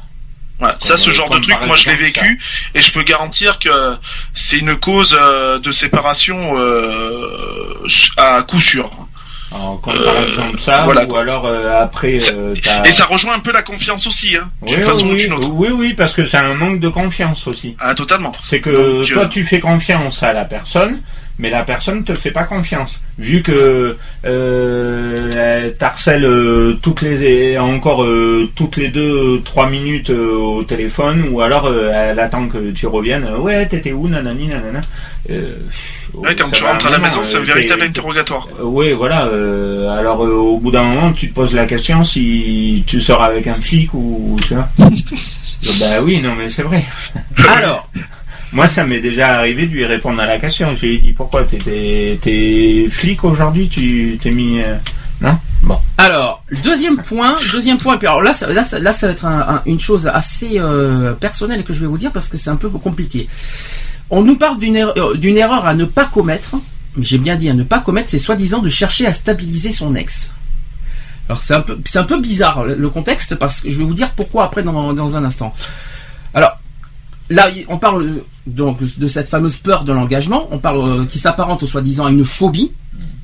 voilà. 0.60 0.76
Ça 0.78 0.96
ce 0.96 1.10
genre 1.10 1.30
de 1.30 1.40
truc 1.40 1.56
moi 1.66 1.76
je 1.76 1.90
l'ai 1.90 1.96
vécu 1.96 2.40
et 2.76 2.80
je 2.80 2.92
peux 2.92 3.02
garantir 3.02 3.58
que 3.58 3.96
c'est 4.34 4.58
une 4.58 4.76
cause 4.76 5.18
euh, 5.20 5.58
de 5.58 5.72
séparation 5.72 6.56
euh, 6.60 7.84
à 8.16 8.40
coup 8.44 8.60
sûr 8.60 9.08
Alors, 9.52 9.80
comme 9.80 9.94
par 10.04 10.14
Euh, 10.14 10.26
exemple 10.28 10.60
ça, 10.60 10.82
voilà, 10.84 11.04
ou 11.04 11.08
quoi. 11.08 11.20
alors 11.22 11.44
euh, 11.46 11.82
après, 11.82 12.18
euh, 12.36 12.54
et 12.84 12.92
ça 12.92 13.04
rejoint 13.06 13.34
un 13.34 13.40
peu 13.40 13.50
la 13.52 13.62
confiance 13.62 14.06
aussi 14.06 14.36
hein 14.36 14.48
Oui, 14.62 14.70
d'une 14.76 14.82
façon 14.84 15.06
ou 15.06 15.10
oui, 15.12 15.22
d'une 15.22 15.32
autre 15.32 15.48
oui, 15.52 15.68
oui, 15.76 15.94
parce 15.94 16.14
que 16.14 16.24
c'est 16.24 16.36
un 16.36 16.54
manque 16.54 16.78
de 16.78 16.88
confiance 16.88 17.46
aussi. 17.48 17.74
ah 17.80 17.94
totalement 17.94 18.32
C'est 18.42 18.60
que 18.60 18.70
Donc, 18.70 19.08
toi, 19.12 19.22
euh, 19.24 19.28
tu 19.28 19.42
fais 19.42 19.58
confiance 19.58 20.22
à 20.22 20.32
la 20.32 20.44
personne, 20.44 21.00
mais 21.40 21.50
la 21.50 21.64
personne 21.64 22.04
te 22.04 22.14
fait 22.14 22.30
pas 22.30 22.44
confiance. 22.44 23.00
Vu 23.18 23.42
que 23.42 23.96
euh, 24.24 25.62
elle 25.64 25.76
t'harcèle 25.76 26.24
euh, 26.24 26.78
toutes 26.80 27.02
les 27.02 27.58
encore 27.58 28.04
euh, 28.04 28.48
toutes 28.54 28.76
les 28.76 28.88
deux 28.88 29.40
trois 29.44 29.68
minutes 29.68 30.10
euh, 30.10 30.32
au 30.36 30.62
téléphone, 30.62 31.28
ou 31.30 31.40
alors 31.40 31.66
euh, 31.66 31.90
elle 31.92 32.20
attend 32.20 32.46
que 32.46 32.70
tu 32.70 32.86
reviennes. 32.86 33.26
euh, 33.26 33.38
ouais, 33.38 33.66
t'étais 33.66 33.92
où, 33.92 34.06
nanani, 34.08 34.46
nanana? 34.46 34.80
Ouais, 36.14 36.34
quand 36.36 36.50
tu 36.50 36.62
rentres 36.64 36.86
à 36.86 36.90
la 36.90 36.98
maison 36.98 37.20
c'est 37.22 37.36
un 37.36 37.40
euh, 37.40 37.44
véritable 37.44 37.82
interrogatoire 37.82 38.46
Oui, 38.62 38.92
voilà. 38.92 39.26
euh, 39.26 39.88
alors, 39.98 40.24
euh, 40.24 40.30
au 40.32 40.58
bout 40.58 40.70
d'un 40.70 40.82
moment, 40.84 41.12
tu 41.12 41.28
te 41.30 41.34
poses 41.34 41.54
la 41.54 41.66
question 41.66 42.04
si 42.04 42.84
tu 42.86 43.00
sors 43.00 43.22
avec 43.22 43.46
un 43.46 43.54
flic 43.60 43.92
ou 43.94 44.36
tu 44.46 44.54
vois. 44.54 44.68
Bah 45.78 46.00
oui, 46.02 46.20
non, 46.22 46.34
mais 46.36 46.48
c'est 46.48 46.62
vrai. 46.62 46.84
Alors, 47.48 47.88
Moi, 48.52 48.66
ça 48.66 48.84
m'est 48.84 49.00
déjà 49.00 49.36
arrivé 49.36 49.66
de 49.66 49.72
lui 49.72 49.84
répondre 49.84 50.20
à 50.20 50.26
la 50.26 50.38
question. 50.38 50.74
Je 50.74 50.86
lui 50.86 50.94
ai 50.96 50.98
dit 50.98 51.12
pourquoi 51.12 51.44
t'es 51.44 52.18
t'es 52.20 52.88
flic 52.90 53.22
aujourd'hui 53.22 53.68
Tu 53.68 54.18
t'es 54.20 54.30
mis 54.32 54.60
euh, 54.60 54.74
non? 55.20 55.38
Bon. 55.62 55.78
alors, 55.98 56.42
deuxième 56.64 56.96
point, 57.02 57.36
deuxième 57.52 57.78
point. 57.78 57.94
et 57.94 57.98
Puis 57.98 58.08
alors 58.08 58.22
là, 58.22 58.32
ça, 58.32 58.50
là, 58.52 58.64
ça, 58.64 58.78
là, 58.80 58.92
ça 58.92 59.06
va 59.06 59.12
être 59.12 59.26
un- 59.26 59.40
un- 59.56 59.62
une 59.66 59.78
chose 59.78 60.08
assez 60.12 60.52
euh, 60.58 61.12
personnelle 61.12 61.62
que 61.62 61.72
je 61.74 61.80
vais 61.80 61.86
vous 61.86 61.98
dire 61.98 62.10
parce 62.10 62.26
que 62.28 62.36
c'est 62.38 62.50
un 62.50 62.56
peu 62.56 62.70
compliqué. 62.70 63.28
On 64.10 64.22
nous 64.22 64.36
parle 64.36 64.58
d'une 64.58 64.76
erreur, 64.76 64.94
euh, 64.96 65.16
d'une 65.16 65.36
erreur 65.36 65.66
à 65.66 65.74
ne 65.74 65.84
pas 65.84 66.04
commettre. 66.04 66.56
Mais 66.96 67.04
j'ai 67.04 67.18
bien 67.18 67.36
dit 67.36 67.48
à 67.48 67.54
ne 67.54 67.62
pas 67.62 67.78
commettre, 67.78 68.10
c'est 68.10 68.18
soi-disant 68.18 68.58
de 68.58 68.68
chercher 68.68 69.06
à 69.06 69.12
stabiliser 69.12 69.70
son 69.70 69.94
ex. 69.94 70.32
Alors 71.28 71.42
c'est 71.44 71.54
un 71.54 71.60
peu, 71.60 71.78
c'est 71.84 71.98
un 72.00 72.04
peu 72.04 72.18
bizarre 72.18 72.64
le, 72.64 72.88
contexte 72.88 73.36
parce 73.36 73.60
que 73.60 73.70
je 73.70 73.78
vais 73.78 73.84
vous 73.84 73.94
dire 73.94 74.10
pourquoi 74.16 74.44
après 74.44 74.64
dans, 74.64 74.92
dans 74.92 75.16
un 75.16 75.22
instant. 75.22 75.54
Alors 76.34 76.58
là, 77.28 77.48
on 77.68 77.78
parle 77.78 78.02
euh, 78.02 78.24
donc 78.46 78.78
de 78.82 79.06
cette 79.06 79.28
fameuse 79.28 79.56
peur 79.56 79.84
de 79.84 79.92
l'engagement. 79.92 80.48
On 80.50 80.58
parle 80.58 81.02
euh, 81.02 81.06
qui 81.06 81.20
s'apparente 81.20 81.64
soi-disant 81.64 82.06
à 82.06 82.10
une 82.10 82.24
phobie. 82.24 82.72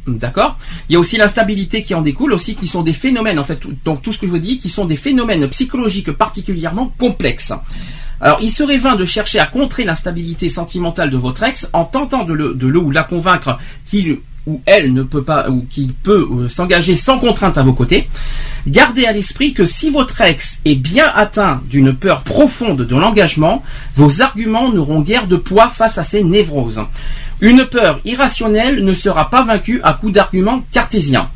D'accord? 0.06 0.56
Il 0.88 0.92
y 0.92 0.96
a 0.96 1.00
aussi 1.00 1.16
l'instabilité 1.16 1.82
qui 1.82 1.92
en 1.92 2.00
découle, 2.00 2.32
aussi 2.32 2.54
qui 2.54 2.68
sont 2.68 2.82
des 2.82 2.92
phénomènes 2.92 3.40
en 3.40 3.44
fait. 3.44 3.60
Donc 3.84 4.02
tout 4.02 4.12
ce 4.12 4.18
que 4.18 4.26
je 4.26 4.30
vous 4.30 4.38
dis, 4.38 4.58
qui 4.58 4.68
sont 4.68 4.84
des 4.84 4.94
phénomènes 4.94 5.48
psychologiques 5.48 6.12
particulièrement 6.12 6.92
complexes. 6.96 7.52
Alors, 8.20 8.38
il 8.40 8.51
serait 8.51 8.78
vain 8.78 8.97
de 8.97 9.05
chercher 9.05 9.38
à 9.38 9.47
contrer 9.47 9.84
l'instabilité 9.84 10.48
sentimentale 10.48 11.10
de 11.10 11.16
votre 11.16 11.43
ex 11.43 11.68
en 11.72 11.84
tentant 11.84 12.24
de 12.24 12.32
le, 12.32 12.55
de 12.55 12.66
le 12.66 12.78
ou 12.78 12.90
la 12.90 13.02
convaincre 13.02 13.59
qu'il 13.86 14.18
ou 14.47 14.60
elle 14.64 14.93
ne 14.93 15.02
peut 15.02 15.24
pas 15.24 15.51
ou 15.51 15.66
qu'il 15.68 15.93
peut 15.93 16.28
euh, 16.30 16.48
s'engager 16.48 16.94
sans 16.94 17.18
contrainte 17.18 17.59
à 17.59 17.62
vos 17.62 17.72
côtés. 17.72 18.09
Gardez 18.66 19.05
à 19.05 19.12
l'esprit 19.12 19.52
que 19.52 19.64
si 19.64 19.90
votre 19.90 20.20
ex 20.20 20.60
est 20.64 20.76
bien 20.76 21.10
atteint 21.14 21.60
d'une 21.68 21.93
peur 21.93 22.22
profonde 22.22 22.82
de 22.82 22.97
l'engagement, 22.97 23.62
vos 23.97 24.22
arguments 24.22 24.72
n'auront 24.72 25.01
guère 25.01 25.26
de 25.26 25.36
poids 25.36 25.68
face 25.68 25.98
à 25.98 26.05
ces 26.05 26.22
névroses. 26.22 26.82
Une 27.40 27.66
peur 27.66 28.01
irrationnelle 28.05 28.84
ne 28.84 28.93
sera 28.93 29.28
pas 29.28 29.43
vaincue 29.43 29.80
à 29.82 29.93
coup 29.93 30.10
d'arguments 30.10 30.62
cartésiens. 30.70 31.28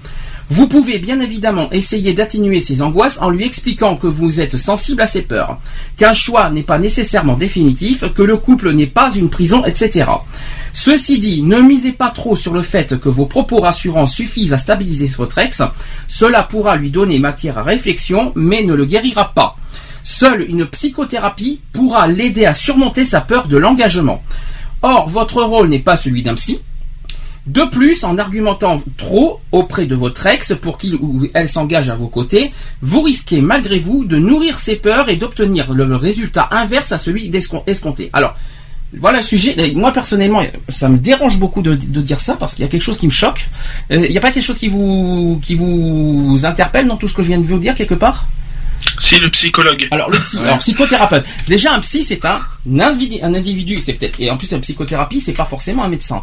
Vous 0.52 0.66
pouvez 0.66 0.98
bien 0.98 1.20
évidemment 1.20 1.70
essayer 1.70 2.12
d'atténuer 2.12 2.58
ces 2.58 2.82
angoisses 2.82 3.18
en 3.20 3.30
lui 3.30 3.44
expliquant 3.44 3.94
que 3.94 4.08
vous 4.08 4.40
êtes 4.40 4.56
sensible 4.56 5.00
à 5.00 5.06
ses 5.06 5.22
peurs, 5.22 5.60
qu'un 5.96 6.12
choix 6.12 6.50
n'est 6.50 6.64
pas 6.64 6.80
nécessairement 6.80 7.36
définitif, 7.36 8.12
que 8.12 8.22
le 8.22 8.36
couple 8.36 8.72
n'est 8.72 8.88
pas 8.88 9.12
une 9.14 9.30
prison, 9.30 9.64
etc. 9.64 10.06
Ceci 10.72 11.20
dit, 11.20 11.42
ne 11.42 11.60
misez 11.60 11.92
pas 11.92 12.10
trop 12.10 12.34
sur 12.34 12.52
le 12.52 12.62
fait 12.62 12.98
que 12.98 13.08
vos 13.08 13.26
propos 13.26 13.60
rassurants 13.60 14.06
suffisent 14.06 14.52
à 14.52 14.58
stabiliser 14.58 15.06
votre 15.06 15.38
ex. 15.38 15.62
Cela 16.08 16.42
pourra 16.42 16.74
lui 16.74 16.90
donner 16.90 17.20
matière 17.20 17.58
à 17.58 17.62
réflexion, 17.62 18.32
mais 18.34 18.64
ne 18.64 18.74
le 18.74 18.86
guérira 18.86 19.32
pas. 19.32 19.56
Seule 20.02 20.42
une 20.42 20.66
psychothérapie 20.66 21.60
pourra 21.72 22.08
l'aider 22.08 22.44
à 22.44 22.54
surmonter 22.54 23.04
sa 23.04 23.20
peur 23.20 23.46
de 23.46 23.56
l'engagement. 23.56 24.20
Or, 24.82 25.08
votre 25.08 25.42
rôle 25.44 25.68
n'est 25.68 25.78
pas 25.78 25.94
celui 25.94 26.22
d'un 26.24 26.34
psy. 26.34 26.60
De 27.50 27.62
plus, 27.62 28.04
en 28.04 28.16
argumentant 28.16 28.80
trop 28.96 29.40
auprès 29.50 29.86
de 29.86 29.96
votre 29.96 30.24
ex 30.26 30.54
pour 30.60 30.78
qu'il 30.78 30.94
ou 30.94 31.26
elle 31.34 31.48
s'engage 31.48 31.88
à 31.88 31.96
vos 31.96 32.06
côtés, 32.06 32.52
vous 32.80 33.02
risquez 33.02 33.40
malgré 33.40 33.80
vous 33.80 34.04
de 34.04 34.18
nourrir 34.18 34.60
ses 34.60 34.76
peurs 34.76 35.08
et 35.08 35.16
d'obtenir 35.16 35.74
le 35.74 35.96
résultat 35.96 36.46
inverse 36.52 36.92
à 36.92 36.98
celui 36.98 37.28
escompté. 37.66 38.08
Alors, 38.12 38.36
voilà 38.96 39.18
le 39.18 39.24
sujet. 39.24 39.54
Et 39.58 39.74
Moi 39.74 39.90
personnellement, 39.92 40.42
ça 40.68 40.88
me 40.88 40.96
dérange 40.96 41.40
beaucoup 41.40 41.60
de, 41.60 41.74
de 41.74 42.00
dire 42.00 42.20
ça 42.20 42.34
parce 42.36 42.54
qu'il 42.54 42.62
y 42.62 42.68
a 42.68 42.70
quelque 42.70 42.82
chose 42.82 42.98
qui 42.98 43.06
me 43.06 43.10
choque. 43.24 43.48
Euh, 43.90 44.06
Il 44.06 44.12
n'y 44.12 44.18
a 44.18 44.20
pas 44.20 44.30
quelque 44.30 44.44
chose 44.44 44.58
qui 44.58 44.68
vous 44.68 45.40
qui 45.42 45.56
vous 45.56 46.38
interpelle 46.44 46.86
dans 46.86 46.96
tout 46.96 47.08
ce 47.08 47.14
que 47.14 47.22
je 47.24 47.28
viens 47.28 47.40
de 47.40 47.46
vous 47.46 47.58
dire 47.58 47.74
quelque 47.74 47.94
part? 47.94 48.26
Si 48.98 49.14
le 49.16 49.28
psychologue. 49.30 49.86
Alors 49.90 50.10
le 50.10 50.18
psy, 50.18 50.38
alors 50.38 50.58
psychothérapeute. 50.58 51.24
Déjà 51.48 51.72
un 51.74 51.80
psy 51.80 52.04
c'est 52.04 52.24
un 52.24 52.40
individu, 52.78 53.20
un 53.22 53.32
individu, 53.34 53.80
c'est 53.80 53.94
peut-être 53.94 54.20
et 54.20 54.30
en 54.30 54.36
plus 54.36 54.50
la 54.52 54.58
psychothérapie 54.58 55.20
c'est 55.20 55.32
pas 55.32 55.44
forcément 55.44 55.84
un 55.84 55.88
médecin. 55.88 56.22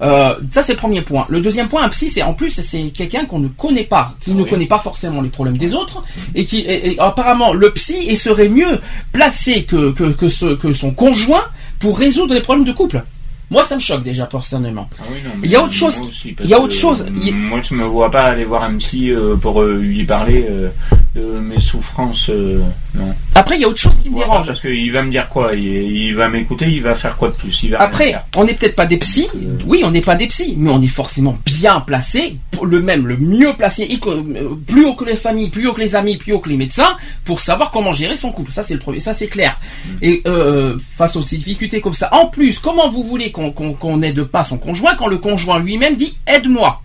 Euh, 0.00 0.34
ça 0.50 0.62
c'est 0.62 0.72
le 0.74 0.78
premier 0.78 1.02
point. 1.02 1.26
Le 1.28 1.40
deuxième 1.40 1.68
point, 1.68 1.82
un 1.84 1.88
psy 1.88 2.08
c'est 2.08 2.22
en 2.22 2.34
plus 2.34 2.50
c'est 2.50 2.90
quelqu'un 2.90 3.24
qu'on 3.24 3.38
ne 3.40 3.48
connaît 3.48 3.84
pas, 3.84 4.14
qui 4.20 4.32
ne 4.32 4.44
connaît 4.44 4.66
pas 4.66 4.78
forcément 4.78 5.20
les 5.20 5.30
problèmes 5.30 5.56
des 5.58 5.74
autres 5.74 6.02
et 6.34 6.44
qui 6.44 6.58
et- 6.60 6.92
et 6.92 7.00
apparemment 7.00 7.52
le 7.52 7.72
psy 7.72 7.96
et 8.08 8.16
serait 8.16 8.48
mieux 8.48 8.80
placé 9.12 9.64
que 9.64 9.90
que 9.92 10.12
que, 10.12 10.28
ce- 10.28 10.54
que 10.54 10.72
son 10.72 10.92
conjoint 10.92 11.44
pour 11.80 11.98
résoudre 11.98 12.34
les 12.34 12.42
problèmes 12.42 12.64
de 12.66 12.72
couple. 12.72 13.02
Moi 13.50 13.62
ça 13.64 13.74
me 13.74 13.80
choque 13.80 14.02
déjà 14.02 14.24
personnellement. 14.24 14.88
Ah 14.98 15.02
oui, 15.12 15.18
non, 15.24 15.30
Il 15.44 15.50
y 15.50 15.56
a 15.56 15.62
autre 15.62 15.74
chose. 15.74 16.00
aussi, 16.00 16.34
Il 16.42 16.48
y 16.48 16.54
a 16.54 16.60
autre 16.60 16.72
chose. 16.74 17.04
Moi, 17.34 17.60
je 17.60 17.74
me 17.74 17.84
vois 17.84 18.10
pas 18.10 18.22
aller 18.22 18.44
voir 18.46 18.62
un 18.62 18.76
psy 18.78 19.10
euh, 19.10 19.36
pour 19.36 19.60
euh, 19.60 19.74
lui 19.76 20.04
parler 20.04 20.46
euh, 20.48 20.68
de 21.14 21.20
mes 21.40 21.60
souffrances. 21.60 22.30
euh, 22.30 22.62
non. 22.94 23.14
Après 23.34 23.56
il 23.56 23.60
y 23.60 23.64
a 23.64 23.68
autre 23.68 23.78
chose 23.78 23.98
qui 24.02 24.08
me 24.08 24.16
dérange. 24.18 24.46
parce 24.46 24.60
qu'il 24.60 24.90
va 24.92 25.02
me 25.02 25.10
dire 25.10 25.28
quoi 25.28 25.54
il, 25.54 25.62
il 25.62 26.14
va 26.14 26.28
m'écouter, 26.28 26.66
il 26.70 26.82
va 26.82 26.94
faire 26.94 27.16
quoi 27.18 27.28
de 27.28 27.34
plus 27.34 27.62
il 27.62 27.70
va 27.72 27.82
Après, 27.82 28.14
on 28.36 28.44
n'est 28.44 28.54
peut-être 28.54 28.76
pas 28.76 28.86
des 28.86 28.96
psys. 28.96 29.28
Euh, 29.34 29.58
Oui, 29.66 29.82
on 29.84 29.90
n'est 29.90 30.00
pas 30.00 30.14
des 30.14 30.26
psys, 30.28 30.54
mais 30.56 30.70
on 30.70 30.80
est 30.80 30.86
forcément 30.86 31.36
bien 31.44 31.80
placé, 31.80 32.36
le 32.62 32.80
même, 32.80 33.06
le 33.06 33.16
mieux 33.18 33.52
placé, 33.58 33.88
euh, 34.06 34.54
plus 34.66 34.86
haut 34.86 34.94
que 34.94 35.04
les 35.04 35.16
familles, 35.16 35.50
plus 35.50 35.66
haut 35.66 35.74
que 35.74 35.80
les 35.80 35.94
amis, 35.94 36.16
plus 36.16 36.32
haut 36.32 36.40
que 36.40 36.48
les 36.48 36.56
médecins, 36.56 36.96
pour 37.26 37.40
savoir 37.40 37.70
comment 37.72 37.92
gérer 37.92 38.16
son 38.16 38.32
couple. 38.32 38.50
Ça, 38.50 38.62
c'est 38.62 38.74
le 38.74 38.80
premier, 38.80 39.00
ça 39.00 39.12
c'est 39.12 39.28
clair. 39.28 39.58
Et 40.00 40.22
euh, 40.26 40.78
face 40.78 41.16
aux 41.16 41.20
difficultés 41.22 41.80
comme 41.82 41.92
ça, 41.94 42.08
en 42.14 42.26
plus, 42.26 42.58
comment 42.58 42.88
vous 42.88 43.04
voulez 43.04 43.30
qu'on 43.32 43.50
qu'on 43.52 43.96
n'aide 43.98 44.22
pas 44.24 44.44
son 44.44 44.56
conjoint 44.58 44.94
quand 44.96 45.08
le 45.08 45.18
conjoint 45.18 45.58
lui-même 45.58 45.96
dit 45.96 46.16
aide-moi 46.26 46.80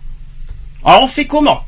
Alors 0.83 1.03
on 1.03 1.07
fait 1.07 1.25
comment? 1.25 1.61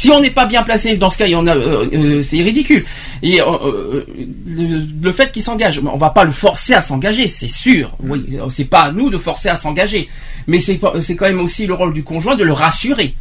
Si 0.00 0.10
on 0.10 0.18
n'est 0.18 0.30
pas 0.30 0.46
bien 0.46 0.62
placé 0.62 0.96
dans 0.96 1.10
ce 1.10 1.18
cas, 1.18 1.26
on 1.34 1.46
a, 1.46 1.54
euh, 1.54 1.86
euh, 1.92 2.22
c'est 2.22 2.40
ridicule. 2.40 2.86
Et 3.22 3.38
euh, 3.42 4.06
le, 4.46 5.12
fait 5.12 5.30
qu'il 5.30 5.42
s'engage, 5.42 5.78
on 5.84 5.98
va 5.98 6.08
pas 6.08 6.24
le 6.24 6.30
forcer 6.30 6.72
à 6.72 6.80
s'engager, 6.80 7.28
c'est 7.28 7.50
sûr. 7.50 7.94
Oui, 8.02 8.38
c'est 8.48 8.64
pas 8.64 8.84
à 8.84 8.92
nous 8.92 9.10
de 9.10 9.18
forcer 9.18 9.50
à 9.50 9.56
s'engager, 9.56 10.08
mais 10.46 10.58
c'est 10.58 10.78
quand 10.78 11.26
même 11.26 11.40
aussi 11.40 11.66
le 11.66 11.74
rôle 11.74 11.92
du 11.92 12.02
conjoint 12.02 12.34
de 12.34 12.44
le 12.44 12.54
rassurer. 12.54 13.14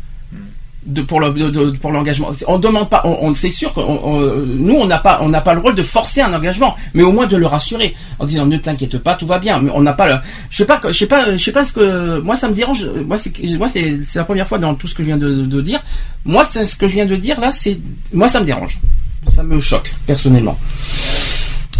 De, 0.85 1.01
pour 1.01 1.19
le 1.19 1.31
de- 1.33 1.75
l'engagement. 1.91 2.31
On 2.47 2.57
demande 2.57 2.89
pas 2.89 3.01
on, 3.05 3.33
c'est 3.33 3.51
sûr 3.51 3.73
que 3.73 3.81
nous 3.81 4.75
on 4.75 4.85
n'a 4.87 4.97
pas 4.97 5.19
on 5.21 5.27
n'a 5.27 5.41
pas 5.41 5.53
le 5.53 5.59
rôle 5.59 5.75
de 5.75 5.83
forcer 5.83 6.21
un 6.21 6.33
engagement 6.33 6.77
mais 6.93 7.03
au 7.03 7.11
moins 7.11 7.27
de 7.27 7.35
le 7.35 7.45
rassurer 7.47 7.93
en 8.17 8.25
disant 8.25 8.45
ne 8.45 8.55
t'inquiète 8.55 8.97
pas 8.97 9.15
tout 9.15 9.27
va 9.27 9.39
bien. 9.39 9.59
Mais 9.59 9.71
on 9.73 9.81
n'a 9.81 9.91
pas 9.91 10.07
le 10.07 10.15
je 10.49 10.55
sais 10.57 10.65
pas 10.65 10.79
je 10.87 10.93
sais 10.97 11.05
pas 11.05 11.35
je 11.35 11.43
sais 11.43 11.51
pas 11.51 11.65
ce 11.65 11.73
que 11.73 12.19
moi 12.21 12.37
ça 12.37 12.47
me 12.47 12.53
dérange 12.53 12.87
moi 13.05 13.17
c'est 13.17 13.33
moi 13.57 13.67
c'est 13.67 13.99
la 14.15 14.23
première 14.23 14.47
fois 14.47 14.57
dans 14.57 14.73
tout 14.73 14.87
ce 14.87 14.95
que 14.95 15.03
je 15.03 15.07
viens 15.07 15.17
de, 15.17 15.45
de 15.45 15.61
dire. 15.61 15.81
Moi 16.23 16.45
c'est 16.45 16.65
ce 16.65 16.77
que 16.77 16.87
je 16.87 16.93
viens 16.93 17.05
de 17.05 17.17
dire 17.17 17.41
là 17.41 17.51
c'est 17.51 17.77
moi 18.13 18.29
ça 18.29 18.39
me 18.39 18.45
dérange. 18.45 18.79
Ça 19.27 19.43
me 19.43 19.59
choque 19.59 19.93
personnellement. 20.07 20.57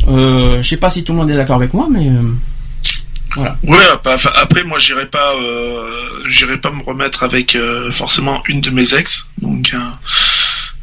Euh, 0.09 0.61
je 0.61 0.67
sais 0.67 0.77
pas 0.77 0.89
si 0.89 1.03
tout 1.03 1.13
le 1.13 1.19
monde 1.19 1.29
est 1.29 1.35
d'accord 1.35 1.55
avec 1.55 1.73
moi 1.73 1.87
mais 1.89 2.07
euh, 2.09 2.21
voilà 3.35 3.57
Ouais, 3.63 3.77
bah, 4.03 4.15
après 4.35 4.63
moi 4.63 4.77
j'irai 4.79 5.05
pas, 5.07 5.33
euh, 5.35 6.23
j'irai 6.29 6.57
pas 6.57 6.71
me 6.71 6.83
remettre 6.83 7.23
avec 7.23 7.55
euh, 7.55 7.91
forcément 7.91 8.41
une 8.47 8.61
de 8.61 8.69
mes 8.69 8.93
ex. 8.93 9.27
Donc 9.39 9.71
euh, 9.73 9.77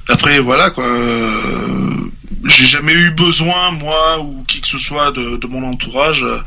après 0.08 0.38
voilà 0.38 0.70
quoi. 0.70 0.84
euh, 0.86 2.10
j'ai 2.44 2.64
jamais 2.64 2.92
eu 2.92 3.10
besoin 3.10 3.72
moi 3.72 4.20
ou 4.20 4.44
qui 4.46 4.60
que 4.60 4.68
ce 4.68 4.78
soit 4.78 5.10
de, 5.12 5.36
de 5.36 5.46
mon 5.46 5.68
entourage 5.68 6.22
euh, 6.22 6.38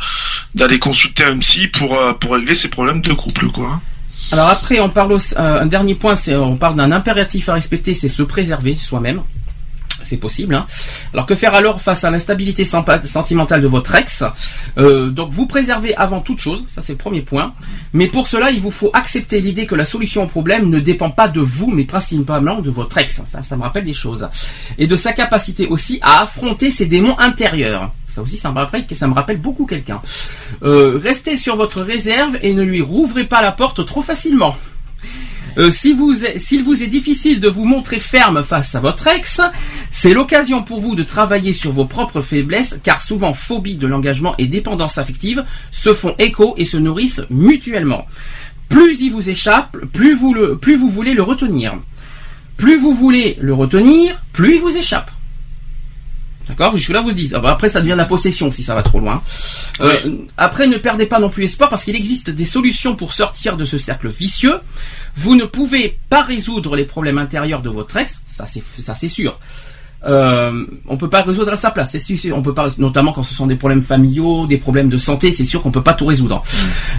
d'aller 0.56 0.80
consulter 0.80 1.24
un 1.26 1.38
psy 1.40 1.68
pour 1.68 1.96
euh, 1.98 2.14
pour 2.14 2.34
régler 2.36 2.56
ses 2.56 2.70
problèmes 2.70 3.02
de 3.02 3.14
couple 3.14 3.48
quoi. 3.48 3.82
Alors 4.32 4.50
après, 4.50 4.80
on 4.80 4.90
parle 4.90 5.14
aussi, 5.14 5.34
euh, 5.38 5.62
un 5.62 5.66
dernier 5.66 5.96
point, 5.96 6.14
c'est 6.14 6.36
on 6.36 6.56
parle 6.56 6.76
d'un 6.76 6.92
impératif 6.92 7.50
à 7.50 7.54
respecter, 7.54 7.94
c'est 7.96 8.10
se 8.10 8.22
préserver 8.22 8.76
soi-même. 8.76 9.22
C'est 10.10 10.18
possible. 10.18 10.56
hein. 10.56 10.66
Alors 11.14 11.28
que 11.28 11.36
faire 11.36 11.54
alors 11.54 11.82
face 11.82 12.04
à 12.04 12.10
l'instabilité 12.10 12.66
sentimentale 12.66 13.62
de 13.62 13.68
votre 13.68 13.94
ex? 13.94 14.24
Euh, 14.80 15.12
Donc 15.12 15.30
vous 15.32 15.46
préservez 15.46 15.96
avant 15.96 16.20
toute 16.20 16.40
chose, 16.40 16.64
ça 16.68 16.82
c'est 16.82 16.94
le 16.94 16.98
premier 16.98 17.22
point. 17.22 17.54
Mais 17.94 18.08
pour 18.08 18.28
cela, 18.28 18.50
il 18.50 18.60
vous 18.60 18.72
faut 18.72 18.90
accepter 18.94 19.40
l'idée 19.40 19.68
que 19.68 19.76
la 19.76 19.86
solution 19.86 20.24
au 20.24 20.28
problème 20.28 20.70
ne 20.70 20.80
dépend 20.80 21.12
pas 21.12 21.28
de 21.28 21.42
vous, 21.42 21.70
mais 21.70 21.84
principalement 21.84 22.60
de 22.60 22.72
votre 22.72 22.98
ex. 22.98 23.22
Ça, 23.28 23.44
ça 23.44 23.56
me 23.56 23.62
rappelle 23.62 23.86
des 23.86 23.94
choses. 23.94 24.28
Et 24.80 24.88
de 24.88 24.96
sa 24.96 25.14
capacité 25.14 25.68
aussi 25.68 26.00
à 26.02 26.24
affronter 26.24 26.72
ses 26.72 26.88
démons 26.88 27.18
intérieurs. 27.20 27.92
Ça 28.08 28.24
aussi, 28.24 28.38
ça 28.38 28.50
me 28.50 28.56
rappelle, 28.56 28.86
ça 28.92 29.08
me 29.08 29.14
rappelle 29.14 29.38
beaucoup 29.38 29.68
quelqu'un. 29.68 30.02
Euh, 30.64 31.00
restez 31.02 31.38
sur 31.38 31.56
votre 31.56 31.82
réserve 31.82 32.38
et 32.42 32.54
ne 32.54 32.64
lui 32.64 32.82
rouvrez 32.82 33.26
pas 33.26 33.44
la 33.44 33.52
porte 33.52 33.86
trop 33.86 34.02
facilement. 34.02 34.56
Euh, 35.58 35.72
si 35.72 35.94
vous 35.94 36.14
s'il 36.38 36.64
vous 36.64 36.84
est 36.84 36.88
difficile 36.88 37.40
de 37.40 37.50
vous 37.50 37.66
montrer 37.66 38.00
ferme 38.00 38.44
face 38.44 38.76
à 38.76 38.80
votre 38.80 39.08
ex, 39.08 39.42
c'est 39.92 40.14
l'occasion 40.14 40.64
pour 40.64 40.80
vous 40.80 40.96
de 40.96 41.04
travailler 41.04 41.54
sur 41.54 41.72
vos 41.72 41.86
propres 41.86 42.22
faiblesses, 42.22 42.80
car 42.84 43.02
souvent 43.02 43.34
phobie 43.34 43.76
de 43.76 43.88
l'engagement 43.88 44.36
et 44.38 44.48
dépendance 44.48 44.98
affective 44.98 45.44
se 45.72 45.94
font 45.94 46.16
écho 46.20 46.54
et 46.58 46.66
se 46.66 46.78
nourrissent 46.78 47.26
mutuellement. 47.30 48.06
Plus 48.70 49.02
il 49.02 49.12
vous 49.12 49.30
échappe, 49.30 49.78
plus 49.94 50.16
vous, 50.16 50.34
le, 50.34 50.58
plus 50.58 50.76
vous 50.76 50.90
voulez 50.90 51.14
le 51.14 51.24
retenir. 51.24 51.74
Plus 52.58 52.78
vous 52.78 52.94
voulez 52.94 53.38
le 53.42 53.54
retenir, 53.54 54.22
plus 54.34 54.56
il 54.56 54.62
vous 54.62 54.78
échappe. 54.78 55.12
D'accord 56.50 56.76
Jusque-là, 56.76 57.02
vous 57.02 57.10
le 57.10 57.14
dites. 57.14 57.34
Ah 57.36 57.40
bah, 57.40 57.52
Après, 57.52 57.70
ça 57.70 57.80
devient 57.80 57.92
de 57.92 57.98
la 57.98 58.06
possession 58.06 58.52
si 58.52 58.64
ça 58.64 58.76
va 58.76 58.84
trop 58.84 59.00
loin. 59.00 59.22
Euh, 59.80 60.18
Après, 60.36 60.68
ne 60.68 60.78
perdez 60.78 61.06
pas 61.06 61.20
non 61.20 61.30
plus 61.30 61.44
espoir 61.46 61.70
parce 61.70 61.84
qu'il 61.86 61.96
existe 61.96 62.32
des 62.32 62.46
solutions 62.46 62.96
pour 62.96 63.14
sortir 63.14 63.56
de 63.56 63.66
ce 63.66 63.78
cercle 63.78 64.10
vicieux. 64.10 64.60
Vous 65.16 65.36
ne 65.36 65.46
pouvez 65.46 66.00
pas 66.10 66.22
résoudre 66.24 66.76
les 66.76 66.86
problèmes 66.86 67.18
intérieurs 67.18 67.62
de 67.62 67.70
votre 67.70 67.96
ex, 67.98 68.22
ça 68.26 68.48
c'est 68.48 68.64
ça 68.80 68.96
c'est 68.96 69.08
sûr. 69.08 69.40
Euh, 70.08 70.66
on 70.88 70.96
peut 70.96 71.10
pas 71.10 71.24
résoudre 71.24 71.52
à 71.52 71.56
sa 71.58 71.72
place, 71.72 71.92
c'est 71.92 72.00
sûr. 72.00 72.38
On 72.38 72.42
peut 72.42 72.54
pas, 72.54 72.68
notamment 72.78 73.12
quand 73.12 73.24
ce 73.24 73.34
sont 73.36 73.48
des 73.48 73.56
problèmes 73.58 73.82
familiaux, 73.82 74.48
des 74.48 74.58
problèmes 74.58 74.88
de 74.90 74.98
santé, 74.98 75.32
c'est 75.32 75.44
sûr 75.46 75.62
qu'on 75.62 75.72
peut 75.72 75.84
pas 75.84 75.94
tout 75.94 76.06
résoudre. 76.06 76.42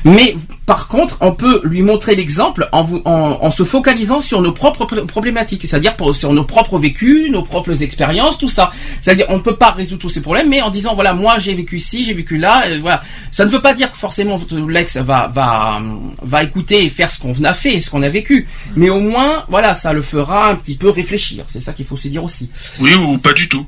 Mais 0.05 0.37
par 0.67 0.87
contre, 0.87 1.17
on 1.21 1.33
peut 1.33 1.61
lui 1.65 1.83
montrer 1.83 2.15
l'exemple 2.15 2.69
en, 2.73 2.83
vous- 2.83 3.01
en, 3.07 3.39
en 3.41 3.51
se 3.51 3.65
focalisant 3.65 4.21
sur 4.21 4.43
nos 4.43 4.53
propres 4.53 4.85
pr- 4.85 5.07
problématiques, 5.07 5.63
c'est-à-dire 5.67 5.97
pour- 5.97 6.15
sur 6.15 6.33
nos 6.35 6.45
propres 6.45 6.79
vécus, 6.79 7.31
nos 7.31 7.43
propres 7.43 7.83
expériences, 7.83 8.37
tout 8.39 8.49
ça. 8.51 8.71
C'est-à-dire, 9.01 9.27
on 9.31 9.37
ne 9.39 9.43
peut 9.43 9.57
pas 9.57 9.71
résoudre 9.71 10.03
tous 10.03 10.11
ces 10.11 10.21
problèmes, 10.21 10.49
mais 10.51 10.61
en 10.61 10.71
disant 10.71 10.95
voilà, 10.95 11.15
moi 11.15 11.39
j'ai 11.39 11.55
vécu 11.55 11.79
ici, 11.79 12.05
j'ai 12.05 12.15
vécu 12.15 12.37
là, 12.37 12.69
euh, 12.69 12.79
voilà. 12.83 13.01
Ça 13.33 13.45
ne 13.47 13.51
veut 13.51 13.63
pas 13.63 13.73
dire 13.75 13.91
que 13.91 13.97
forcément 13.97 14.37
votre 14.37 14.57
l'ex 14.69 14.97
va 14.99 15.27
va 15.33 15.81
va 16.23 16.43
écouter 16.45 16.85
et 16.85 16.91
faire 16.91 17.11
ce 17.11 17.19
qu'on 17.19 17.33
a 17.45 17.53
fait, 17.55 17.81
ce 17.81 17.89
qu'on 17.91 18.03
a 18.03 18.09
vécu, 18.11 18.47
mais 18.77 18.91
au 18.91 19.01
moins, 19.01 19.45
voilà, 19.49 19.73
ça 19.75 19.93
le 19.95 20.03
fera 20.03 20.51
un 20.51 20.55
petit 20.55 20.75
peu 20.77 20.91
réfléchir. 20.91 21.45
C'est 21.47 21.63
ça 21.63 21.73
qu'il 21.73 21.87
faut 21.87 21.97
se 21.97 22.09
dire 22.09 22.23
aussi. 22.23 22.51
Oui 22.79 22.90
ou 22.95 23.19
pas 23.19 23.33
du 23.33 23.49
tout? 23.49 23.67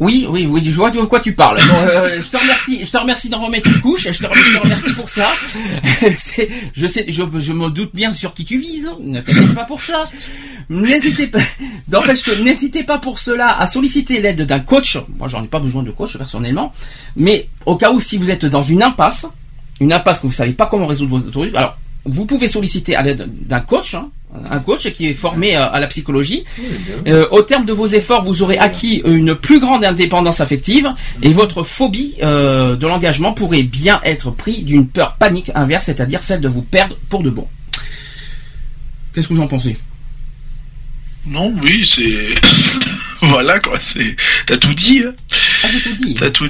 Oui, 0.00 0.26
oui, 0.30 0.46
oui, 0.46 0.62
je 0.64 0.70
vois 0.70 0.90
de 0.90 0.98
quoi 1.02 1.20
tu 1.20 1.34
parles. 1.34 1.58
Euh, 1.60 2.22
je 2.22 2.28
te 2.30 2.96
remercie, 2.96 3.28
d'en 3.28 3.44
remettre 3.44 3.68
une 3.68 3.80
couche. 3.80 4.10
Je 4.10 4.18
te, 4.18 4.26
remercie 4.26 4.94
pour 4.94 5.10
ça. 5.10 5.32
Je 6.74 6.86
sais, 6.86 7.04
je, 7.08 7.52
me 7.52 7.68
doute 7.68 7.94
bien 7.94 8.10
sur 8.10 8.32
qui 8.32 8.46
tu 8.46 8.56
vises. 8.56 8.90
Ne 8.98 9.20
t'inquiète 9.20 9.54
pas 9.54 9.66
pour 9.66 9.82
ça. 9.82 10.08
N'hésitez 10.70 11.26
pas, 11.26 11.40
n'empêche 11.88 12.22
que 12.22 12.30
n'hésitez 12.30 12.82
pas 12.82 12.98
pour 12.98 13.18
cela 13.18 13.58
à 13.58 13.66
solliciter 13.66 14.22
l'aide 14.22 14.42
d'un 14.42 14.60
coach. 14.60 14.96
Moi, 15.18 15.28
j'en 15.28 15.44
ai 15.44 15.48
pas 15.48 15.58
besoin 15.58 15.82
de 15.82 15.90
coach 15.90 16.16
personnellement, 16.16 16.72
mais 17.16 17.48
au 17.66 17.76
cas 17.76 17.90
où 17.90 18.00
si 18.00 18.16
vous 18.16 18.30
êtes 18.30 18.46
dans 18.46 18.62
une 18.62 18.82
impasse, 18.82 19.26
une 19.80 19.92
impasse 19.92 20.20
que 20.20 20.26
vous 20.28 20.32
savez 20.32 20.52
pas 20.52 20.66
comment 20.66 20.86
résoudre 20.86 21.18
vos 21.18 21.30
trucs, 21.30 21.54
alors 21.54 21.76
vous 22.06 22.24
pouvez 22.24 22.48
solliciter 22.48 22.96
à 22.96 23.02
l'aide 23.02 23.28
d'un 23.46 23.60
coach, 23.60 23.94
hein, 23.94 24.10
un 24.48 24.60
coach 24.60 24.90
qui 24.92 25.08
est 25.08 25.14
formé 25.14 25.54
à 25.56 25.78
la 25.80 25.86
psychologie. 25.88 26.44
Euh, 27.06 27.26
au 27.30 27.42
terme 27.42 27.66
de 27.66 27.72
vos 27.72 27.86
efforts, 27.86 28.22
vous 28.24 28.42
aurez 28.42 28.58
acquis 28.58 29.02
une 29.04 29.34
plus 29.34 29.60
grande 29.60 29.84
indépendance 29.84 30.40
affective 30.40 30.92
et 31.22 31.32
votre 31.32 31.62
phobie 31.62 32.14
euh, 32.22 32.76
de 32.76 32.86
l'engagement 32.86 33.32
pourrait 33.32 33.62
bien 33.64 34.00
être 34.04 34.30
pris 34.30 34.62
d'une 34.62 34.86
peur 34.86 35.16
panique 35.18 35.50
inverse, 35.54 35.84
c'est-à-dire 35.86 36.22
celle 36.22 36.40
de 36.40 36.48
vous 36.48 36.62
perdre 36.62 36.96
pour 37.08 37.22
de 37.22 37.30
bon. 37.30 37.46
Qu'est-ce 39.14 39.28
que 39.28 39.34
vous 39.34 39.42
en 39.42 39.48
pensez? 39.48 39.76
Non, 41.26 41.52
oui, 41.62 41.84
c'est 41.84 42.34
voilà 43.26 43.58
quoi. 43.58 43.78
C'est 43.80 44.16
t'as 44.46 44.56
tout 44.56 44.72
dit. 44.74 45.02
hein. 45.06 45.12
Ah, 45.62 45.68
j'ai 45.70 45.80
tout 45.82 45.92
dit. 45.94 46.14
T'as 46.14 46.30
tout. 46.30 46.48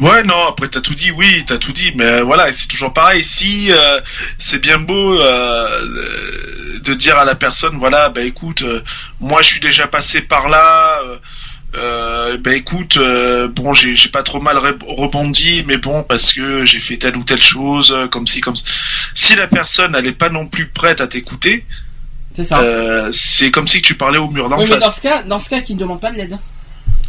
Ouais, 0.00 0.22
non. 0.22 0.46
Après, 0.48 0.68
t'as 0.68 0.80
tout 0.80 0.94
dit. 0.94 1.10
Oui, 1.10 1.44
t'as 1.46 1.58
tout 1.58 1.72
dit. 1.72 1.92
Mais 1.94 2.20
euh, 2.20 2.22
voilà, 2.24 2.52
c'est 2.52 2.68
toujours 2.68 2.92
pareil. 2.92 3.24
Si 3.24 3.70
euh, 3.72 4.00
c'est 4.38 4.58
bien 4.60 4.78
beau 4.78 5.20
euh, 5.20 6.78
de 6.82 6.94
dire 6.94 7.16
à 7.18 7.24
la 7.24 7.34
personne, 7.34 7.76
voilà, 7.78 8.08
bah 8.08 8.22
écoute, 8.22 8.62
euh, 8.62 8.82
moi, 9.20 9.42
je 9.42 9.48
suis 9.48 9.60
déjà 9.60 9.86
passé 9.86 10.20
par 10.22 10.48
là. 10.48 10.98
euh, 11.74 12.36
ben 12.38 12.54
écoute, 12.54 12.96
euh, 12.98 13.48
bon, 13.48 13.72
j'ai 13.72 13.96
j'ai 13.96 14.08
pas 14.10 14.22
trop 14.22 14.40
mal 14.40 14.58
rebondi, 14.58 15.64
mais 15.66 15.78
bon, 15.78 16.02
parce 16.02 16.32
que 16.32 16.64
j'ai 16.64 16.80
fait 16.80 16.98
telle 16.98 17.16
ou 17.16 17.24
telle 17.24 17.40
chose, 17.42 17.94
comme 18.10 18.26
si, 18.26 18.40
comme 18.40 18.56
ça. 18.56 18.64
Si 19.14 19.36
la 19.36 19.46
personne, 19.48 19.94
elle 19.96 20.06
est 20.06 20.12
pas 20.12 20.28
non 20.28 20.46
plus 20.46 20.66
prête 20.68 21.00
à 21.00 21.06
t'écouter, 21.08 21.64
C'est 22.36 22.44
ça. 22.44 22.60
euh, 22.60 23.08
c'est 23.12 23.50
comme 23.50 23.66
si 23.68 23.80
tu 23.80 23.94
parlais 23.94 24.18
au 24.18 24.28
mur 24.28 24.48
d'en 24.50 24.58
oui, 24.58 24.66
mais 24.68 24.76
dans 24.78 24.90
ce 24.90 25.00
cas, 25.00 25.22
dans 25.22 25.38
ce 25.38 25.48
cas, 25.48 25.60
qui 25.62 25.74
ne 25.74 25.80
demande 25.80 26.00
pas 26.00 26.10
de 26.10 26.16
l'aide. 26.16 26.36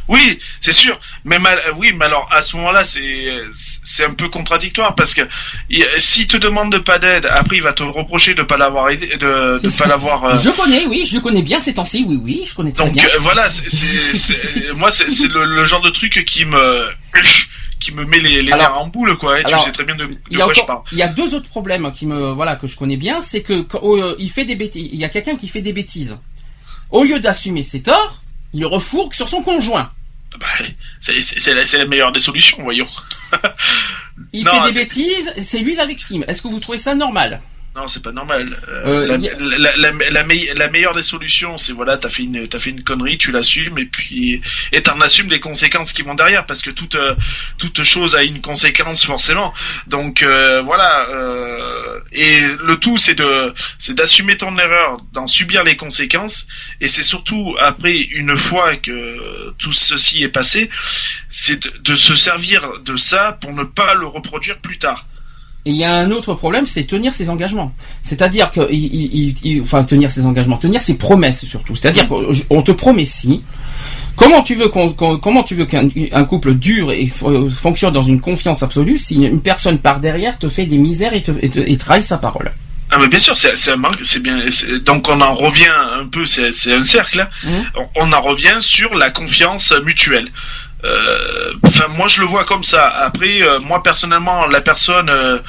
Oui, 0.09 0.37
c'est 0.59 0.73
sûr. 0.73 0.99
Mais 1.23 1.39
mal, 1.39 1.59
oui, 1.77 1.93
mais 1.97 2.05
alors 2.05 2.27
à 2.31 2.43
ce 2.43 2.55
moment-là, 2.57 2.83
c'est 2.85 3.37
c'est 3.53 4.03
un 4.05 4.13
peu 4.13 4.27
contradictoire 4.29 4.95
parce 4.95 5.13
que 5.13 5.21
il- 5.69 5.87
s'il 5.99 6.27
te 6.27 6.35
demande 6.37 6.71
de 6.73 6.77
pas 6.77 6.99
d'aide, 6.99 7.25
après 7.25 7.55
il 7.57 7.63
va 7.63 7.71
te 7.73 7.83
reprocher 7.83 8.33
de 8.33 8.43
pas 8.43 8.57
l'avoir 8.57 8.89
aidé, 8.89 9.07
de, 9.17 9.59
de 9.63 9.77
pas 9.77 9.87
l'avoir. 9.87 10.25
euh, 10.25 10.37
Je 10.37 10.49
connais, 10.49 10.85
oui, 10.87 11.07
je 11.09 11.19
connais 11.19 11.41
bien 11.41 11.59
ces 11.59 11.73
temps-ci, 11.75 12.05
oui, 12.07 12.19
oui, 12.21 12.43
je 12.45 12.53
connais 12.53 12.73
très 12.73 12.83
Donc 12.83 12.93
bien. 12.93 13.05
euh, 13.05 13.17
voilà, 13.19 13.49
c'est- 13.49 14.71
moi 14.75 14.91
c'est 14.91 15.09
c'est 15.09 15.27
le, 15.29 15.45
le 15.45 15.65
genre 15.65 15.81
de 15.81 15.89
truc 15.89 16.23
qui 16.25 16.45
me 16.45 16.89
qui 17.79 17.91
me 17.91 18.05
met 18.05 18.19
les, 18.19 18.41
les 18.41 18.51
Alors- 18.51 18.69
nerfs 18.71 18.81
en 18.81 18.87
boule 18.87 19.17
quoi. 19.17 19.39
Et 19.39 19.43
tu 19.43 19.47
alors, 19.49 19.63
sais 19.65 19.71
très 19.71 19.83
bien 19.83 19.95
de, 19.95 20.05
de 20.05 20.17
Il 20.31 20.37
y, 20.37 20.41
a 20.41 20.45
quoi 20.45 20.53
je 20.53 20.61
parle. 20.61 20.81
il 20.91 20.97
y 20.97 21.01
a 21.03 21.07
deux 21.09 21.33
autres 21.35 21.49
problèmes 21.49 21.91
qui 21.91 22.05
me 22.05 22.31
voilà 22.31 22.55
que 22.55 22.67
je 22.67 22.75
connais 22.77 22.97
bien, 22.97 23.21
c'est 23.21 23.41
que 23.41 23.61
quand, 23.61 23.79
euh, 23.83 24.15
il 24.19 24.29
fait 24.29 24.45
des 24.45 24.55
bêtises, 24.55 24.89
il 24.91 24.99
y 24.99 25.05
a 25.05 25.09
quelqu'un 25.09 25.35
qui 25.35 25.47
fait 25.47 25.61
des 25.61 25.73
bêtises. 25.73 26.17
Au 26.91 27.03
lieu 27.03 27.19
d'assumer 27.19 27.63
ses 27.63 27.81
torts, 27.81 28.22
il 28.53 28.65
refourgue 28.65 29.13
sur 29.13 29.27
son 29.27 29.41
conjoint. 29.41 29.91
Bah, 30.39 30.47
c'est 30.99 31.77
la, 31.77 31.85
meilleure 31.85 32.11
des 32.11 32.19
solutions, 32.19 32.57
voyons. 32.63 32.87
Il 34.31 34.43
Non, 34.45 34.51
fait 34.51 34.71
des 34.71 34.79
bêtises, 34.79 35.33
c'est 35.41 35.59
lui 35.59 35.75
la 35.75 35.85
victime. 35.85 36.23
Est-ce 36.27 36.41
que 36.41 36.47
vous 36.47 36.59
trouvez 36.59 36.77
ça 36.77 36.95
normal? 36.95 37.41
Non, 37.75 37.87
c'est 37.87 38.03
pas 38.03 38.11
normal. 38.11 38.55
Euh, 38.69 38.83
Euh, 38.85 39.07
la, 39.07 39.17
y 39.17 39.29
a- 39.29 39.33
la, 39.39 39.75
la, 39.77 39.91
la, 40.11 40.23
meille- 40.23 40.51
la 40.55 40.69
meilleure 40.69 40.93
des 40.93 41.01
solutions, 41.01 41.57
c'est 41.57 41.71
voilà, 41.71 41.97
t'as 41.97 42.09
fait 42.09 42.21
une 42.21 42.47
t'as 42.47 42.59
fait 42.59 42.69
une 42.69 42.83
connerie, 42.83 43.17
tu 43.17 43.31
l'assumes 43.31 43.79
et 43.79 43.85
puis 43.85 44.41
et 44.71 44.83
t'en 44.83 45.01
assumes 45.01 45.29
les 45.31 45.39
conséquences 45.39 45.91
qui 45.91 46.03
vont 46.03 46.13
derrière 46.13 46.45
parce 46.45 46.61
que 46.61 46.69
toute 46.69 46.93
euh, 46.93 47.15
toute 47.57 47.81
chose 47.81 48.15
a 48.15 48.21
une 48.21 48.41
conséquence 48.41 49.03
forcément. 49.05 49.55
Donc 49.87 50.21
euh, 50.21 50.61
voilà. 50.61 51.09
euh, 51.09 51.99
et 52.11 52.41
le 52.63 52.75
tout, 52.77 52.97
c'est 52.99 53.15
de 53.15 53.53
c'est 53.79 53.95
d'assumer 53.95 54.37
ton 54.37 54.55
erreur, 54.59 54.97
d'en 55.11 55.25
subir 55.25 55.63
les 55.63 55.75
conséquences 55.75 56.45
et 56.79 56.87
c'est 56.87 57.01
surtout 57.01 57.55
après 57.59 57.97
une 57.97 58.37
fois 58.37 58.75
que 58.75 59.51
tout 59.57 59.73
ceci 59.73 60.21
est 60.21 60.29
passé, 60.29 60.69
c'est 61.31 61.63
de, 61.63 61.71
de 61.79 61.95
se 61.95 62.13
servir 62.13 62.79
de 62.85 62.95
ça 62.97 63.35
pour 63.41 63.51
ne 63.51 63.63
pas 63.63 63.95
le 63.95 64.05
reproduire 64.05 64.59
plus 64.59 64.77
tard. 64.77 65.07
Et 65.65 65.69
il 65.69 65.77
y 65.77 65.83
a 65.85 65.93
un 65.95 66.11
autre 66.11 66.33
problème, 66.33 66.65
c'est 66.65 66.83
tenir 66.83 67.13
ses 67.13 67.29
engagements. 67.29 67.73
C'est-à-dire 68.03 68.51
que, 68.51 68.69
il, 68.71 68.83
il- 68.83 69.09
il- 69.13 69.35
il- 69.43 69.61
enfin, 69.61 69.83
tenir 69.85 70.11
ses 70.11 70.25
engagements, 70.25 70.57
tenir 70.57 70.81
ses 70.81 70.95
promesses 70.97 71.45
surtout. 71.45 71.75
C'est-à-dire 71.75 72.07
qu'on 72.09 72.61
te 72.61 72.71
promet 72.73 73.05
si. 73.05 73.43
Comment 74.15 74.41
tu 74.43 74.55
veux 74.55 74.67
qu'on, 74.67 74.91
qu'on- 74.93 75.17
comment 75.17 75.41
tu 75.43 75.55
veux 75.55 75.65
qu'un 75.65 75.87
un 76.11 76.23
couple 76.25 76.53
dure 76.55 76.91
et 76.91 77.05
f- 77.05 77.49
fonctionne 77.49 77.93
dans 77.93 78.01
une 78.03 78.19
confiance 78.19 78.61
absolue 78.61 78.97
si 78.97 79.15
une 79.23 79.41
personne 79.41 79.77
par 79.79 79.99
derrière 79.99 80.37
te 80.37 80.49
fait 80.49 80.65
des 80.65 80.77
misères 80.77 81.13
et 81.13 81.23
te, 81.23 81.31
et 81.41 81.49
te- 81.49 81.59
et 81.59 81.77
trahit 81.77 82.03
sa 82.03 82.17
parole? 82.17 82.51
Ah 82.91 82.97
mais 82.99 83.07
bien 83.07 83.17
sûr, 83.17 83.35
c'est 83.35 83.55
c'est 83.55 83.71
un 83.71 83.75
manque, 83.77 84.01
c'est 84.03 84.21
bien. 84.21 84.43
Donc 84.85 85.07
on 85.09 85.19
en 85.19 85.33
revient 85.33 85.71
un 85.99 86.05
peu, 86.05 86.25
c'est 86.27 86.73
un 86.73 86.83
cercle. 86.83 87.21
hein. 87.47 87.63
On, 87.95 88.03
on 88.07 88.11
en 88.11 88.21
revient 88.21 88.57
sur 88.59 88.93
la 88.95 89.09
confiance 89.09 89.73
mutuelle. 89.83 90.27
Euh, 90.83 91.53
Enfin, 91.65 91.87
moi 91.87 92.07
je 92.07 92.19
le 92.19 92.27
vois 92.27 92.43
comme 92.45 92.63
ça. 92.63 92.87
Après, 92.87 93.41
euh, 93.41 93.59
moi 93.61 93.81
personnellement, 93.81 94.45
la 94.47 94.61
personne 94.61 95.09
euh, 95.09 95.39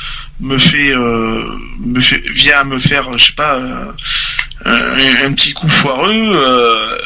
me 0.40 0.56
fait, 0.58 0.90
euh, 0.92 1.44
me 1.80 2.00
fait, 2.00 2.22
vient 2.30 2.64
me 2.64 2.78
faire, 2.78 3.16
je 3.18 3.26
sais 3.26 3.32
pas, 3.32 3.56
euh, 3.56 3.84
un, 4.64 5.26
un 5.26 5.32
petit 5.32 5.52
coup 5.52 5.68
foireux 5.68 6.12
euh, 6.32 6.96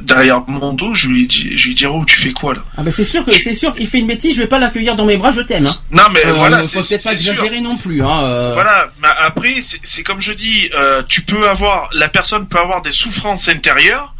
derrière 0.00 0.42
mon 0.46 0.72
dos. 0.74 0.94
Je 0.94 1.08
lui 1.08 1.26
dis, 1.26 1.56
je 1.56 1.68
lui 1.68 1.74
dis, 1.74 1.86
oh, 1.86 2.04
tu 2.06 2.20
fais 2.20 2.32
quoi 2.32 2.54
là? 2.54 2.60
Ah 2.76 2.82
ben 2.82 2.90
c'est 2.90 3.04
sûr 3.04 3.24
que 3.24 3.32
c'est 3.32 3.54
sûr 3.54 3.74
qu'il 3.74 3.86
fait 3.88 3.98
une 3.98 4.06
bêtise, 4.06 4.36
je 4.36 4.42
vais 4.42 4.48
pas 4.48 4.58
l'accueillir 4.58 4.94
dans 4.94 5.06
mes 5.06 5.16
bras, 5.16 5.30
je 5.32 5.40
t'aime. 5.40 5.66
Hein. 5.66 5.74
Non 5.90 6.04
mais 6.12 6.24
Euh, 6.26 6.32
voilà, 6.32 6.62
faut 6.62 6.80
c'est 6.82 6.88
peut-être 6.96 7.04
pas 7.04 7.12
exagérer 7.12 7.60
non 7.60 7.76
plus. 7.78 8.02
Hein, 8.02 8.22
euh. 8.24 8.52
Voilà, 8.54 8.90
mais 9.02 9.08
après, 9.18 9.56
c'est- 9.62 9.80
c'est 9.82 10.02
comme 10.02 10.20
je 10.20 10.32
dis, 10.32 10.70
euh, 10.74 11.02
tu 11.08 11.22
peux 11.22 11.48
avoir, 11.48 11.88
la 11.92 12.08
personne 12.08 12.46
peut 12.46 12.58
avoir 12.58 12.82
des 12.82 12.92
souffrances 12.92 13.48
intérieures, 13.48 14.14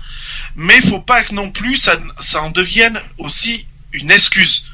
mais 0.57 0.81
faut 0.81 1.01
pas 1.01 1.23
que 1.23 1.35
non 1.35 1.51
plus 1.51 1.77
ça, 1.77 1.97
ça 2.21 2.43
en 2.43 2.51
devienne 2.51 3.01
aussi 3.19 3.67
une 3.93 4.11
excuse. 4.11 4.65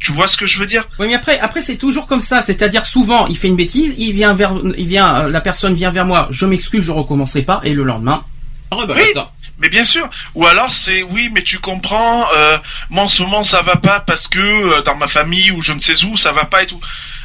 Tu 0.00 0.10
vois 0.10 0.26
ce 0.26 0.36
que 0.36 0.46
je 0.46 0.58
veux 0.58 0.66
dire? 0.66 0.88
Oui, 0.98 1.06
mais 1.08 1.14
après, 1.14 1.38
après 1.38 1.62
c'est 1.62 1.76
toujours 1.76 2.06
comme 2.06 2.20
ça. 2.20 2.42
C'est-à-dire 2.42 2.86
souvent, 2.86 3.28
il 3.28 3.38
fait 3.38 3.48
une 3.48 3.56
bêtise, 3.56 3.94
il 3.98 4.12
vient 4.12 4.34
vers, 4.34 4.52
il 4.76 4.86
vient, 4.86 5.22
euh, 5.22 5.28
la 5.28 5.40
personne 5.40 5.74
vient 5.74 5.90
vers 5.90 6.04
moi, 6.04 6.26
je 6.30 6.44
m'excuse, 6.44 6.84
je 6.84 6.90
recommencerai 6.90 7.42
pas, 7.42 7.60
et 7.62 7.72
le 7.72 7.84
lendemain, 7.84 8.24
rebelote. 8.72 8.98
Oui. 9.14 9.22
Mais 9.58 9.68
bien 9.68 9.84
sûr. 9.84 10.10
Ou 10.34 10.44
alors 10.46 10.74
c'est 10.74 11.04
oui, 11.04 11.30
mais 11.32 11.42
tu 11.42 11.60
comprends. 11.60 12.26
Euh, 12.34 12.58
moi 12.90 13.04
en 13.04 13.08
ce 13.08 13.22
moment 13.22 13.44
ça 13.44 13.62
va 13.62 13.76
pas 13.76 14.00
parce 14.00 14.26
que 14.26 14.40
euh, 14.40 14.82
dans 14.82 14.96
ma 14.96 15.06
famille 15.06 15.52
ou 15.52 15.62
je 15.62 15.72
ne 15.72 15.78
sais 15.78 16.04
où 16.04 16.16
ça 16.16 16.32
va 16.32 16.46
pas 16.46 16.64
et 16.64 16.66
tout. 16.66 16.80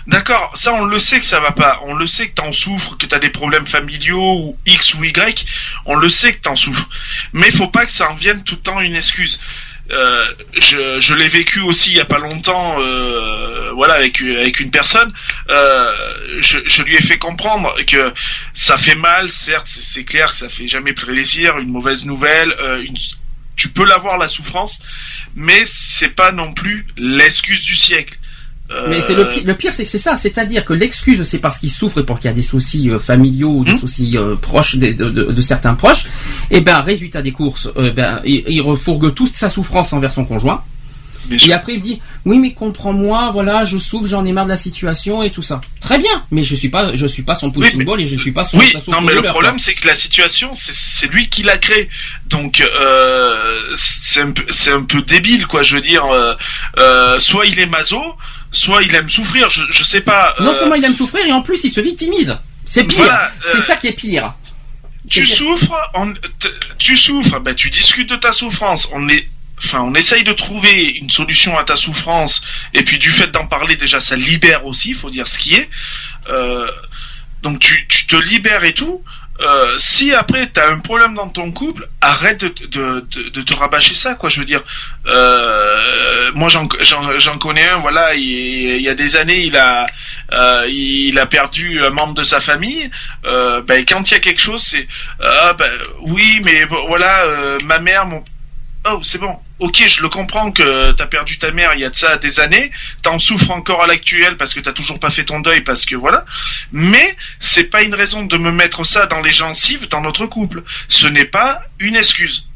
D'accord, 0.07 0.51
ça 0.55 0.73
on 0.73 0.85
le 0.85 0.99
sait 0.99 1.19
que 1.19 1.25
ça 1.25 1.41
va 1.41 1.51
pas. 1.51 1.81
On 1.85 1.93
le 1.93 2.07
sait 2.07 2.29
que 2.29 2.35
t'en 2.35 2.53
souffres, 2.53 2.95
que 2.97 3.05
t'as 3.05 3.19
des 3.19 3.29
problèmes 3.29 3.67
familiaux 3.67 4.35
ou 4.39 4.57
X 4.65 4.93
ou 4.93 5.03
Y. 5.03 5.45
On 5.85 5.95
le 5.95 6.07
sait 6.07 6.33
que 6.33 6.39
t'en 6.41 6.55
souffres. 6.55 6.87
Mais 7.33 7.51
faut 7.51 7.67
pas 7.67 7.85
que 7.85 7.91
ça 7.91 8.09
en 8.09 8.15
vienne 8.15 8.41
tout 8.43 8.55
le 8.55 8.61
temps 8.61 8.79
une 8.79 8.95
excuse. 8.95 9.37
Euh, 9.91 10.25
je, 10.61 10.99
je 10.99 11.13
l'ai 11.13 11.27
vécu 11.27 11.59
aussi 11.61 11.91
il 11.91 11.97
y 11.97 11.99
a 12.01 12.05
pas 12.05 12.19
longtemps, 12.19 12.77
euh, 12.81 13.71
voilà, 13.73 13.95
avec 13.95 14.21
avec 14.21 14.59
une 14.61 14.71
personne. 14.71 15.11
Euh, 15.49 15.93
je, 16.39 16.59
je 16.65 16.83
lui 16.83 16.95
ai 16.95 17.01
fait 17.01 17.17
comprendre 17.17 17.73
que 17.85 18.13
ça 18.53 18.77
fait 18.77 18.95
mal, 18.95 19.29
certes, 19.29 19.67
c'est- 19.67 20.03
clair 20.05 20.31
que 20.31 20.37
ça 20.37 20.49
fait 20.49 20.67
jamais 20.67 20.93
plaisir, 20.93 21.57
une 21.57 21.69
mauvaise 21.69 22.05
nouvelle, 22.05 22.53
une, 22.85 22.97
tu 23.57 23.69
peux 23.69 23.85
l'avoir 23.85 24.17
la 24.17 24.27
souffrance, 24.27 24.79
mais 25.35 25.63
c'est 25.65 26.09
pas 26.15 26.31
non 26.31 26.53
plus 26.53 26.85
l'excuse 26.97 27.61
du 27.63 27.75
siècle. 27.75 28.17
Mais 28.89 28.99
c'est 29.01 29.15
le 29.15 29.29
pire, 29.29 29.43
le 29.45 29.53
pire, 29.55 29.71
c'est 29.73 29.83
que 29.85 29.89
c'est 29.89 29.97
ça. 29.97 30.17
C'est-à-dire 30.17 30.65
que 30.65 30.73
l'excuse, 30.73 31.23
c'est 31.23 31.39
parce 31.39 31.57
qu'il 31.57 31.71
souffre 31.71 31.99
et 32.01 32.03
pour 32.03 32.19
qu'il 32.19 32.27
y 32.29 32.31
a 32.31 32.35
des 32.35 32.41
soucis 32.41 32.89
euh, 32.89 32.99
familiaux 32.99 33.49
ou 33.59 33.63
des 33.63 33.71
Hmm. 33.71 33.79
soucis 33.79 34.17
euh, 34.17 34.35
proches 34.35 34.75
de, 34.75 34.87
de- 34.91 35.09
de- 35.09 35.31
de 35.31 35.41
certains 35.41 35.73
proches. 35.73 36.05
Et 36.51 36.59
ben, 36.61 36.81
résultat 36.81 37.21
des 37.21 37.31
courses, 37.31 37.69
euh, 37.77 37.91
ben, 37.93 38.21
il, 38.25 38.43
il 38.47 38.61
refourgue 38.61 39.13
toute 39.13 39.33
sa 39.33 39.47
souffrance 39.49 39.93
envers 39.93 40.11
son 40.13 40.25
conjoint. 40.25 40.61
Et 41.29 41.51
après, 41.51 41.73
il 41.73 41.79
me 41.79 41.83
dit, 41.83 41.99
oui, 42.23 42.37
mais 42.39 42.53
comprends-moi, 42.53 43.31
voilà, 43.33 43.65
je 43.65 43.77
souffre, 43.77 44.07
j'en 44.07 44.23
ai 44.23 44.31
marre 44.31 44.45
de 44.45 44.49
la 44.51 44.55
situation 44.57 45.21
et 45.23 45.29
tout 45.29 45.41
ça. 45.41 45.59
Très 45.81 45.97
bien, 45.99 46.23
mais 46.31 46.41
je 46.45 46.55
suis 46.55 46.69
pas, 46.69 46.95
je 46.95 47.05
suis 47.05 47.23
pas 47.23 47.35
son 47.35 47.51
punching 47.51 47.79
Oui, 47.79 47.83
ball 47.85 47.99
et 47.99 48.07
je 48.07 48.15
suis 48.15 48.31
pas 48.31 48.45
son, 48.45 48.57
Oui, 48.59 48.73
non, 48.87 49.01
mais 49.01 49.13
le 49.13 49.21
problème, 49.23 49.59
c'est 49.59 49.73
que 49.73 49.85
la 49.87 49.95
situation, 49.95 50.51
c'est- 50.53 51.07
lui 51.07 51.27
qui 51.27 51.43
l'a 51.43 51.57
créée. 51.57 51.89
Donc, 52.29 52.61
euh, 52.61 53.59
c'est 53.75 54.21
un, 54.21 54.33
un 54.73 54.83
peu 54.83 55.01
débile, 55.01 55.47
quoi. 55.47 55.63
Je 55.63 55.75
veux 55.75 55.81
dire, 55.81 56.05
soit 57.19 57.45
il 57.45 57.59
est 57.59 57.65
maso, 57.67 58.01
soit 58.57 58.81
il 58.83 58.93
aime 58.95 59.09
souffrir. 59.09 59.49
Je, 59.49 59.63
je 59.69 59.83
sais 59.83 60.01
pas. 60.01 60.33
Non 60.39 60.51
euh, 60.51 60.53
seulement 60.53 60.75
il 60.75 60.83
aime 60.83 60.95
souffrir 60.95 61.25
et 61.25 61.31
en 61.31 61.41
plus 61.41 61.63
il 61.63 61.71
se 61.71 61.81
victimise. 61.81 62.37
C'est 62.65 62.83
pire. 62.83 62.97
Voilà, 62.97 63.31
euh, 63.45 63.49
c'est 63.53 63.61
ça 63.61 63.75
qui 63.75 63.87
est 63.87 63.93
pire. 63.93 64.33
tu 65.09 65.25
souffres, 65.25 65.73
on, 65.93 66.13
t- 66.13 66.49
tu 66.77 66.97
souffres, 66.97 67.39
ben 67.39 67.55
tu 67.55 67.69
discutes 67.69 68.09
de 68.09 68.15
ta 68.17 68.33
souffrance. 68.33 68.87
On 68.91 69.07
est, 69.07 69.29
enfin, 69.63 69.81
on 69.81 69.93
essaye 69.95 70.23
de 70.23 70.33
trouver 70.33 70.89
une 71.01 71.09
solution 71.09 71.57
à 71.57 71.63
ta 71.63 71.75
souffrance. 71.75 72.41
Et 72.73 72.83
puis 72.83 72.97
du 72.97 73.11
fait 73.11 73.27
d'en 73.27 73.45
parler, 73.47 73.75
déjà, 73.77 73.99
ça 73.99 74.15
libère 74.15 74.65
aussi. 74.65 74.93
Faut 74.93 75.09
dire 75.09 75.27
ce 75.27 75.37
qui 75.39 75.53
est. 75.55 75.69
Euh, 76.29 76.69
donc 77.43 77.59
tu, 77.59 77.85
tu 77.87 78.05
te 78.07 78.15
libères 78.15 78.63
et 78.65 78.73
tout. 78.73 79.01
Euh, 79.39 79.77
si 79.77 80.13
après 80.13 80.47
t'as 80.47 80.71
un 80.71 80.79
problème 80.79 81.13
dans 81.13 81.29
ton 81.29 81.51
couple, 81.51 81.87
arrête 82.01 82.43
de, 82.43 82.67
de, 82.67 83.29
de, 83.29 83.41
te 83.41 83.53
rabâcher 83.53 83.93
ça, 83.93 84.15
quoi. 84.15 84.29
Je 84.29 84.39
veux 84.39 84.45
dire, 84.45 84.63
euh, 85.07 86.31
moi 86.33 86.49
j'en, 86.49 86.67
connais 87.37 87.67
un. 87.67 87.77
Voilà, 87.77 88.15
il, 88.15 88.21
il 88.77 88.81
y 88.81 88.89
a 88.89 88.95
des 88.95 89.15
années, 89.15 89.43
il 89.43 89.57
a, 89.57 89.85
euh, 90.33 90.65
il 90.67 91.17
a 91.19 91.25
perdu 91.25 91.83
un 91.83 91.89
membre 91.91 92.15
de 92.15 92.23
sa 92.23 92.41
famille. 92.41 92.89
Euh, 93.25 93.61
ben 93.61 93.85
quand 93.87 94.09
il 94.09 94.13
y 94.13 94.17
a 94.17 94.19
quelque 94.19 94.41
chose, 94.41 94.63
c'est 94.63 94.87
ah 95.21 95.53
ben 95.53 95.71
oui, 96.01 96.41
mais 96.43 96.65
voilà, 96.87 97.23
euh, 97.25 97.59
ma 97.63 97.79
mère, 97.79 98.05
mon 98.05 98.23
oh 98.91 98.99
c'est 99.03 99.17
bon, 99.17 99.35
ok, 99.59 99.83
je 99.87 100.01
le 100.01 100.09
comprends 100.09 100.51
que 100.51 100.91
t'as 100.91 101.07
perdu 101.07 101.37
ta 101.37 101.51
mère 101.51 101.71
il 101.75 101.81
y 101.81 101.85
a 101.85 101.89
de 101.89 101.95
ça 101.95 102.17
des 102.17 102.39
années, 102.39 102.71
t'en 103.01 103.19
souffres 103.19 103.51
encore 103.51 103.83
à 103.83 103.87
l'actuel 103.87 104.37
parce 104.37 104.53
que 104.53 104.59
t'as 104.59 104.73
toujours 104.73 104.99
pas 104.99 105.09
fait 105.09 105.25
ton 105.25 105.39
deuil 105.39 105.61
parce 105.61 105.85
que 105.85 105.95
voilà, 105.95 106.25
mais 106.71 107.15
c'est 107.39 107.65
pas 107.65 107.83
une 107.83 107.95
raison 107.95 108.23
de 108.23 108.37
me 108.37 108.51
mettre 108.51 108.83
ça 108.85 109.05
dans 109.05 109.21
les 109.21 109.33
gencives 109.33 109.87
dans 109.89 110.01
notre 110.01 110.25
couple. 110.25 110.63
Ce 110.87 111.07
n'est 111.07 111.25
pas 111.25 111.61
une 111.79 111.95
excuse. 111.95 112.47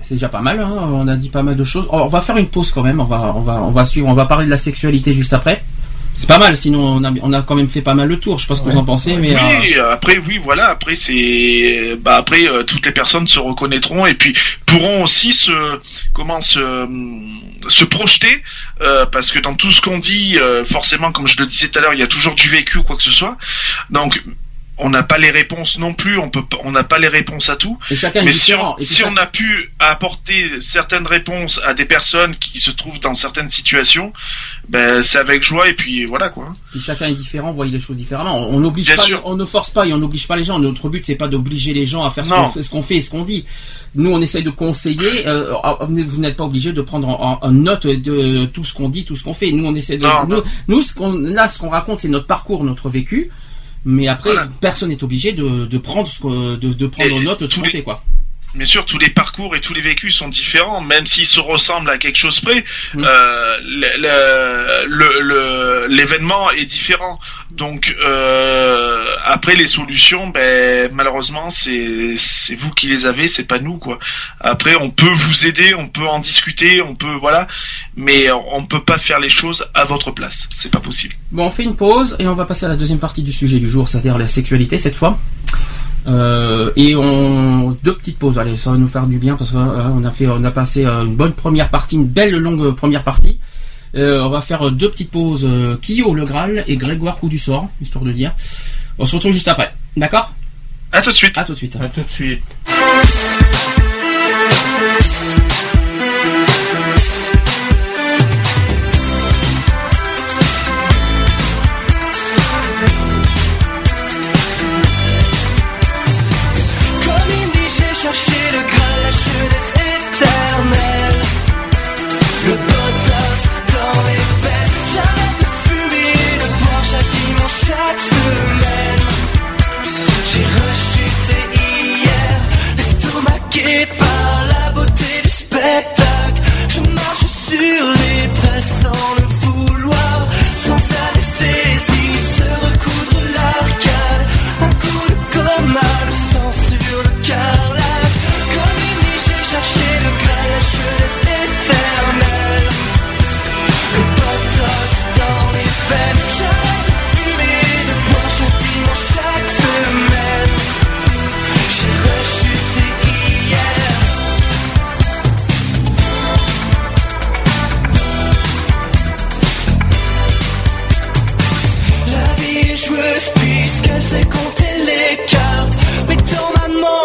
C'est 0.00 0.14
déjà 0.14 0.28
pas 0.28 0.40
mal. 0.40 0.58
Hein. 0.60 0.70
On 0.70 1.06
a 1.06 1.16
dit 1.16 1.28
pas 1.28 1.42
mal 1.42 1.56
de 1.56 1.64
choses. 1.64 1.86
Oh, 1.90 2.00
on 2.02 2.08
va 2.08 2.20
faire 2.20 2.36
une 2.36 2.48
pause 2.48 2.72
quand 2.72 2.82
même. 2.82 3.00
On 3.00 3.04
va, 3.04 3.34
on 3.34 3.70
va 3.70 3.84
suivre. 3.84 4.08
On 4.08 4.14
va 4.14 4.26
parler 4.26 4.46
de 4.46 4.50
la 4.50 4.56
sexualité 4.56 5.12
juste 5.12 5.32
après. 5.32 5.62
C'est 6.22 6.28
pas 6.28 6.38
mal. 6.38 6.56
Sinon, 6.56 6.78
on 6.78 7.02
a, 7.02 7.10
on 7.20 7.32
a 7.32 7.42
quand 7.42 7.56
même 7.56 7.66
fait 7.66 7.82
pas 7.82 7.94
mal 7.94 8.08
le 8.08 8.16
tour. 8.16 8.38
Je 8.38 8.44
sais 8.44 8.48
pas 8.48 8.54
ce 8.54 8.62
que 8.62 8.70
vous 8.70 8.78
en 8.78 8.84
pensez, 8.84 9.16
mais 9.16 9.34
euh, 9.34 9.38
Oui, 9.60 9.74
après 9.74 10.18
oui, 10.18 10.38
voilà, 10.38 10.70
après 10.70 10.94
c'est 10.94 11.96
bah 12.00 12.14
après 12.14 12.48
euh, 12.48 12.62
toutes 12.62 12.86
les 12.86 12.92
personnes 12.92 13.26
se 13.26 13.40
reconnaîtront 13.40 14.06
et 14.06 14.14
puis 14.14 14.32
pourront 14.64 15.02
aussi 15.02 15.32
se 15.32 15.50
comment 16.12 16.40
se 16.40 16.86
se 17.66 17.84
projeter 17.84 18.40
euh, 18.82 19.04
parce 19.04 19.32
que 19.32 19.40
dans 19.40 19.54
tout 19.54 19.72
ce 19.72 19.80
qu'on 19.80 19.98
dit 19.98 20.38
euh, 20.38 20.64
forcément 20.64 21.10
comme 21.10 21.26
je 21.26 21.40
le 21.40 21.46
disais 21.46 21.66
tout 21.66 21.80
à 21.80 21.82
l'heure, 21.82 21.94
il 21.94 21.98
y 21.98 22.04
a 22.04 22.08
toujours 22.08 22.36
du 22.36 22.48
vécu 22.48 22.78
ou 22.78 22.84
quoi 22.84 22.96
que 22.96 23.02
ce 23.02 23.10
soit. 23.10 23.36
Donc 23.90 24.22
on 24.78 24.88
n'a 24.90 25.02
pas 25.02 25.18
les 25.18 25.30
réponses 25.30 25.78
non 25.78 25.92
plus, 25.92 26.18
on 26.18 26.30
peut, 26.30 26.42
on 26.64 26.72
n'a 26.72 26.82
pas 26.82 26.98
les 26.98 27.08
réponses 27.08 27.48
à 27.50 27.56
tout. 27.56 27.78
Et 27.90 27.94
chacun 27.96 28.24
Mais 28.24 28.32
si 28.32 28.54
on, 28.54 28.76
Et 28.78 28.82
si 28.84 29.04
on 29.04 29.14
a 29.16 29.26
pu 29.26 29.70
apporter 29.78 30.60
certaines 30.60 31.06
réponses 31.06 31.60
à 31.64 31.74
des 31.74 31.84
personnes 31.84 32.34
qui 32.36 32.58
se 32.58 32.70
trouvent 32.70 32.98
dans 32.98 33.14
certaines 33.14 33.50
situations, 33.50 34.12
ben 34.68 35.02
c'est 35.02 35.18
avec 35.18 35.42
joie 35.42 35.68
et 35.68 35.74
puis 35.74 36.06
voilà 36.06 36.30
quoi. 36.30 36.52
Puis 36.70 36.80
chacun 36.80 37.06
est 37.08 37.14
différent, 37.14 37.52
voit 37.52 37.66
les 37.66 37.78
choses 37.78 37.96
différemment. 37.96 38.48
On 38.48 38.60
n'oblige 38.60 38.94
pas, 38.94 39.02
sûr. 39.02 39.20
on 39.26 39.36
ne 39.36 39.44
force 39.44 39.70
pas 39.70 39.86
et 39.86 39.92
on 39.92 39.98
n'oblige 39.98 40.26
pas 40.26 40.36
les 40.36 40.44
gens. 40.44 40.58
Notre 40.58 40.88
but 40.88 41.04
c'est 41.04 41.16
pas 41.16 41.28
d'obliger 41.28 41.74
les 41.74 41.86
gens 41.86 42.04
à 42.04 42.10
faire 42.10 42.24
ce 42.24 42.30
Non. 42.30 42.44
qu'on 42.44 42.48
fait- 42.48 42.62
ce 42.62 42.70
qu'on 42.70 42.82
fait 42.82 42.96
et 42.96 43.00
ce 43.02 43.10
qu'on 43.10 43.24
dit. 43.24 43.44
Nous 43.94 44.10
on 44.10 44.22
essaye 44.22 44.42
de 44.42 44.50
conseiller. 44.50 45.26
euh, 45.26 45.52
ah, 45.62 45.76
vous 45.82 46.18
n'êtes 46.20 46.36
pas 46.36 46.44
obligé 46.44 46.72
de 46.72 46.80
prendre 46.80 47.08
en, 47.08 47.50
note 47.52 47.86
de 47.86 48.46
tout 48.46 48.64
ce 48.64 48.72
qu'on 48.72 48.88
dit, 48.88 49.04
tout 49.04 49.16
ce 49.16 49.22
qu'on 49.22 49.34
fait. 49.34 49.52
Nous 49.52 49.66
on 49.66 49.74
essaie 49.74 49.98
de. 49.98 50.04
Non, 50.04 50.24
nous, 50.26 50.36
non. 50.36 50.42
nous, 50.68 50.82
ce 50.82 50.94
qu'on 50.94 51.12
là 51.12 51.46
ce 51.46 51.58
qu'on 51.58 51.68
raconte 51.68 52.00
c'est 52.00 52.08
notre 52.08 52.26
parcours, 52.26 52.64
notre 52.64 52.88
vécu. 52.88 53.30
Mais 53.84 54.06
après 54.08 54.32
Voilà. 54.32 54.48
personne 54.60 54.90
n'est 54.90 55.02
obligé 55.02 55.32
de, 55.32 55.66
de 55.66 55.78
prendre 55.78 56.06
ce 56.08 56.20
que- 56.20 56.56
de, 56.56 56.72
de 56.72 56.86
prendre 56.86 57.16
Et 57.20 57.24
note 57.24 57.40
ce 57.40 57.44
tous 57.46 57.60
qu'on 57.60 57.68
fait 57.68 57.82
quoi. 57.82 58.02
Bien 58.54 58.66
sûr, 58.66 58.84
tous 58.84 58.98
les 58.98 59.08
parcours 59.08 59.56
et 59.56 59.60
tous 59.60 59.72
les 59.72 59.80
vécus 59.80 60.14
sont 60.14 60.28
différents, 60.28 60.82
même 60.82 61.06
s'ils 61.06 61.24
se 61.26 61.40
ressemblent 61.40 61.88
à 61.88 61.96
quelque 61.96 62.18
chose 62.18 62.38
près. 62.40 62.64
Euh, 62.96 63.56
le- 63.62 63.96
le- 63.98 64.86
le- 64.86 65.20
le- 65.20 65.86
l'événement 65.88 66.50
est 66.50 66.66
différent. 66.66 67.18
Donc 67.50 67.94
euh, 68.04 69.06
après 69.24 69.54
les 69.54 69.66
solutions, 69.66 70.28
ben 70.28 70.90
malheureusement 70.92 71.48
c'est 71.50 72.14
c'est 72.16 72.54
vous 72.56 72.70
qui 72.70 72.86
les 72.88 73.06
avez, 73.06 73.26
c'est 73.26 73.44
pas 73.44 73.58
nous 73.58 73.78
quoi. 73.78 73.98
Après 74.40 74.76
on 74.76 74.90
peut 74.90 75.10
vous 75.10 75.46
aider, 75.46 75.74
on 75.74 75.88
peut 75.88 76.06
en 76.06 76.18
discuter, 76.18 76.82
on 76.82 76.94
peut 76.94 77.14
voilà, 77.20 77.48
mais 77.96 78.30
on 78.30 78.64
peut 78.64 78.82
pas 78.82 78.98
faire 78.98 79.18
les 79.20 79.30
choses 79.30 79.66
à 79.74 79.84
votre 79.84 80.10
place. 80.10 80.48
C'est 80.54 80.70
pas 80.70 80.80
possible. 80.80 81.14
Bon, 81.30 81.46
on 81.46 81.50
fait 81.50 81.64
une 81.64 81.76
pause 81.76 82.16
et 82.18 82.26
on 82.26 82.34
va 82.34 82.44
passer 82.44 82.66
à 82.66 82.68
la 82.68 82.76
deuxième 82.76 82.98
partie 83.00 83.22
du 83.22 83.32
sujet 83.32 83.58
du 83.58 83.68
jour, 83.70 83.88
c'est-à-dire 83.88 84.18
la 84.18 84.26
sexualité 84.26 84.76
cette 84.78 84.94
fois. 84.96 85.18
Euh, 86.06 86.70
et 86.76 86.96
on 86.96 87.76
deux 87.82 87.94
petites 87.94 88.18
pauses. 88.18 88.38
Allez, 88.38 88.56
ça 88.56 88.70
va 88.72 88.76
nous 88.76 88.88
faire 88.88 89.06
du 89.06 89.18
bien 89.18 89.36
parce 89.36 89.52
qu'on 89.52 90.04
a 90.04 90.10
fait, 90.10 90.26
on 90.26 90.42
a 90.44 90.50
passé 90.50 90.84
euh, 90.84 91.04
une 91.04 91.16
bonne 91.16 91.32
première 91.32 91.68
partie, 91.68 91.96
une 91.96 92.06
belle 92.06 92.36
longue 92.36 92.74
première 92.74 93.04
partie. 93.04 93.38
Euh, 93.94 94.22
on 94.22 94.30
va 94.30 94.40
faire 94.40 94.70
deux 94.70 94.90
petites 94.90 95.10
pauses. 95.10 95.44
Euh, 95.44 95.76
Kyo 95.80 96.14
le 96.14 96.24
Graal 96.24 96.64
et 96.66 96.76
Grégoire 96.76 97.16
Coup 97.18 97.28
du 97.28 97.38
sort, 97.38 97.68
histoire 97.80 98.04
de 98.04 98.12
dire. 98.12 98.34
On 98.98 99.06
se 99.06 99.14
retrouve 99.14 99.32
juste 99.32 99.48
après. 99.48 99.72
D'accord? 99.96 100.34
À 100.92 101.02
tout 101.02 101.10
de 101.10 101.16
suite. 101.16 101.36
À 101.36 101.44
tout 101.44 101.52
de 101.52 101.58
suite. 101.58 101.76
À 101.76 101.88
tout 101.88 102.00
de 102.00 102.10
suite. 102.10 102.42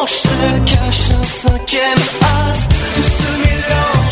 Se 0.08 0.60
cache 0.66 1.10
un 1.12 1.24
cinquième 1.24 2.04
as. 2.22 2.68
Tout 2.96 3.10
se 3.18 3.30
mélange 3.44 4.07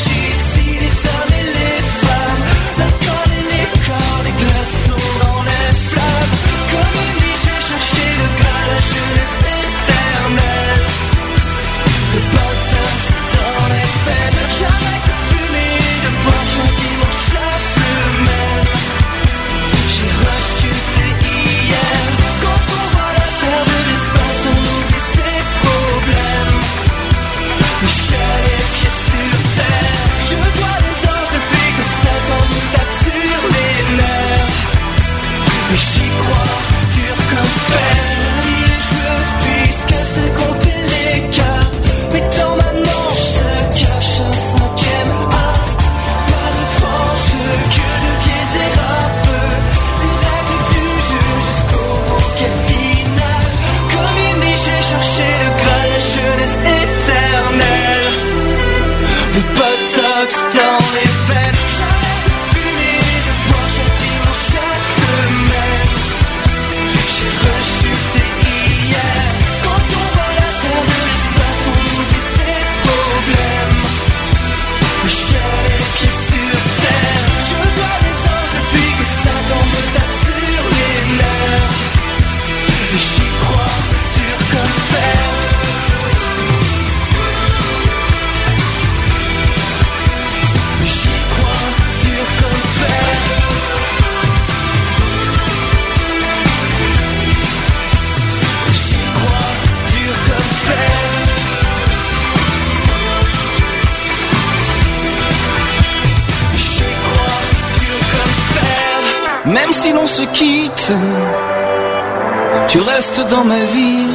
tu 112.70 112.80
restes 112.80 113.22
dans 113.30 113.44
ma 113.44 113.64
vie. 113.66 114.08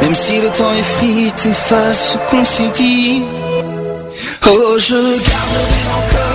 Même 0.00 0.14
si 0.14 0.40
le 0.40 0.48
temps 0.50 0.74
effrite, 0.74 1.46
efface 1.46 2.12
ce 2.12 2.30
qu'on 2.30 2.44
s'est 2.44 2.70
dit. 2.74 3.22
Oh, 4.46 4.76
je 4.78 4.94
garderai 4.94 5.82
encore 5.98 6.31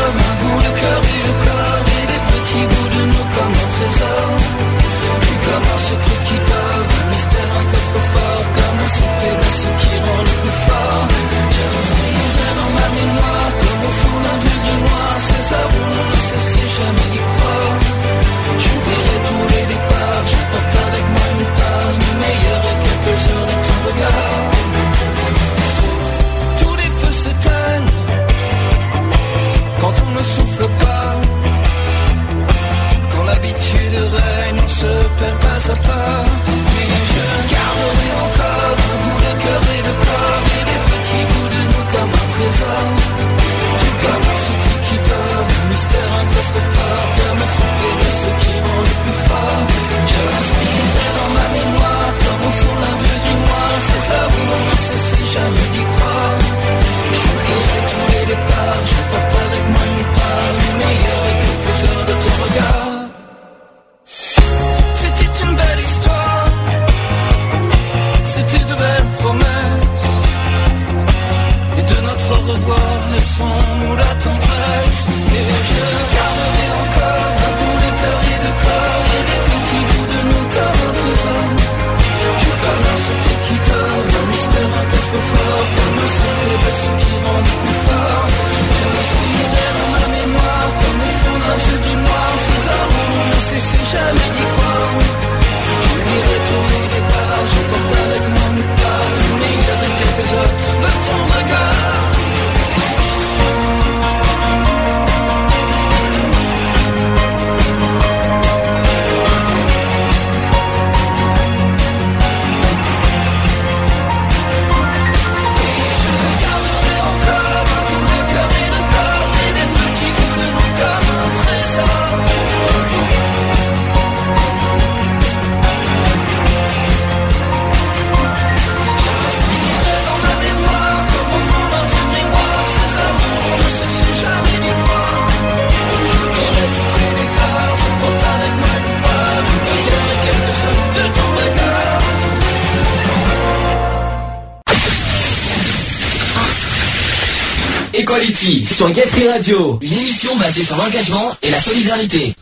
sur 148.78 148.92
Gay 148.92 149.08
Free 149.08 149.28
Radio, 149.28 149.80
une 149.82 149.92
émission 149.92 150.36
basée 150.38 150.62
sur 150.62 150.78
l'engagement 150.78 151.32
et 151.42 151.50
la 151.50 151.60
solidarité. 151.60 152.36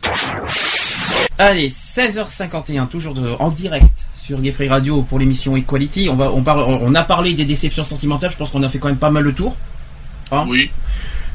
Allez, 1.38 1.70
16h51, 1.96 2.88
toujours 2.88 3.14
de- 3.14 3.34
en 3.38 3.48
direct 3.48 4.04
sur 4.14 4.38
Gay 4.42 4.52
Free 4.52 4.68
Radio 4.68 5.00
pour 5.00 5.18
l'émission 5.18 5.56
Equality. 5.56 6.08
On, 6.10 6.14
va, 6.14 6.30
on, 6.30 6.42
parle, 6.42 6.60
on 6.68 6.94
a 6.94 7.04
parlé 7.04 7.32
des 7.32 7.46
déceptions 7.46 7.84
sentimentales, 7.84 8.30
je 8.32 8.36
pense 8.36 8.50
qu'on 8.50 8.62
a 8.64 8.68
fait 8.68 8.78
quand 8.78 8.88
même 8.88 8.98
pas 8.98 9.08
mal 9.08 9.22
le 9.24 9.32
tour. 9.32 9.56
Hein 10.30 10.44
Oui. 10.46 10.68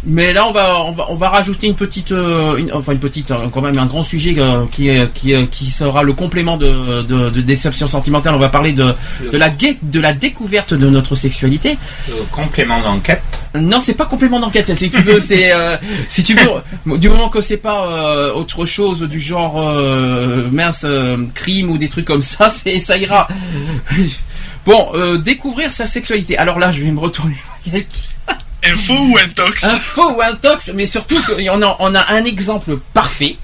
Mais 0.03 0.33
là, 0.33 0.47
on 0.47 0.51
va, 0.51 0.81
on 0.83 0.91
va, 0.91 1.05
on 1.09 1.15
va 1.15 1.29
rajouter 1.29 1.65
une 1.67 1.75
petite, 1.75 2.11
euh, 2.11 2.57
une- 2.57 2.71
enfin 2.73 2.91
une 2.91 2.99
petite, 2.99 3.31
euh, 3.31 3.47
quand 3.51 3.61
même 3.61 3.77
un 3.79 3.85
grand 3.85 4.03
sujet 4.03 4.35
euh, 4.37 4.65
qui, 4.71 4.89
qui, 5.15 5.33
qui 5.49 5.69
sera 5.71 6.03
le 6.03 6.13
complément 6.13 6.57
de, 6.57 7.01
de, 7.03 7.29
de 7.29 7.41
déception 7.41 7.87
sentimentale. 7.87 8.35
On 8.35 8.39
va 8.39 8.49
parler 8.49 8.71
de, 8.71 8.93
de 9.31 9.37
la 9.37 9.49
gay- 9.49 9.77
de 9.81 9.99
la 9.99 10.13
découverte 10.13 10.73
de 10.75 10.89
notre 10.89 11.13
sexualité. 11.15 11.77
Euh, 12.09 12.13
complément 12.31 12.81
d'enquête. 12.81 13.20
Non, 13.53 13.79
c'est 13.81 13.95
pas 13.95 14.05
complément 14.05 14.39
d'enquête. 14.39 14.73
Si 14.75 14.89
tu 14.89 15.01
veux, 15.01 15.21
c'est 15.21 15.53
euh, 15.53 15.77
si 16.07 16.23
tu 16.23 16.35
veux, 16.35 16.97
du 16.97 17.09
moment 17.09 17.29
que 17.29 17.41
c'est 17.41 17.57
pas 17.57 17.85
euh, 17.85 18.33
autre 18.33 18.65
chose 18.65 19.01
du 19.01 19.19
genre 19.19 19.61
euh, 19.61 20.49
mince 20.51 20.83
euh, 20.85 21.17
crime 21.33 21.69
ou 21.69 21.77
des 21.77 21.89
trucs 21.89 22.05
comme 22.05 22.21
ça, 22.21 22.49
c'est 22.55 22.79
ça 22.79 22.97
ira. 22.97 23.27
Bon, 24.65 24.91
euh, 24.93 25.17
découvrir 25.17 25.71
sa 25.71 25.85
sexualité. 25.85 26.37
Alors 26.37 26.59
là, 26.59 26.71
je 26.71 26.83
vais 26.83 26.91
me 26.91 26.99
retourner. 26.99 27.35
Info 28.63 28.93
ou 28.93 29.17
intox 29.17 29.63
Info 29.63 30.11
ou 30.15 30.21
intox, 30.21 30.71
mais 30.75 30.85
surtout 30.85 31.19
qu'on 31.23 31.61
a, 31.61 31.75
on 31.79 31.95
a 31.95 32.13
un 32.13 32.23
exemple 32.25 32.77
parfait. 32.93 33.37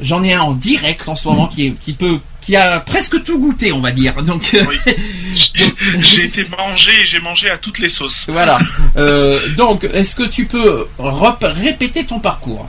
J'en 0.00 0.22
ai 0.22 0.32
un 0.32 0.40
en 0.40 0.54
direct 0.54 1.08
en 1.08 1.16
ce 1.16 1.28
moment 1.28 1.46
qui, 1.46 1.66
est, 1.66 1.70
qui 1.72 1.92
peut, 1.92 2.18
qui 2.44 2.56
a 2.56 2.80
presque 2.80 3.22
tout 3.24 3.38
goûté, 3.38 3.72
on 3.72 3.80
va 3.80 3.90
dire. 3.90 4.22
Donc 4.22 4.54
euh, 4.54 4.64
J'ai 5.34 6.24
été 6.24 6.46
mangé 6.56 6.92
et 7.00 7.06
j'ai 7.06 7.20
mangé 7.20 7.50
à 7.50 7.58
toutes 7.58 7.78
les 7.78 7.88
sauces. 7.88 8.26
voilà. 8.28 8.58
Euh, 8.96 9.48
donc, 9.56 9.84
est-ce 9.84 10.14
que 10.14 10.24
tu 10.24 10.46
peux 10.46 10.86
répéter 10.98 12.06
ton 12.06 12.20
parcours? 12.20 12.68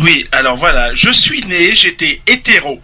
Oui, 0.00 0.26
alors 0.32 0.56
voilà, 0.56 0.94
je 0.94 1.10
suis 1.10 1.44
né, 1.44 1.74
j'étais 1.74 2.22
hétéro. 2.26 2.80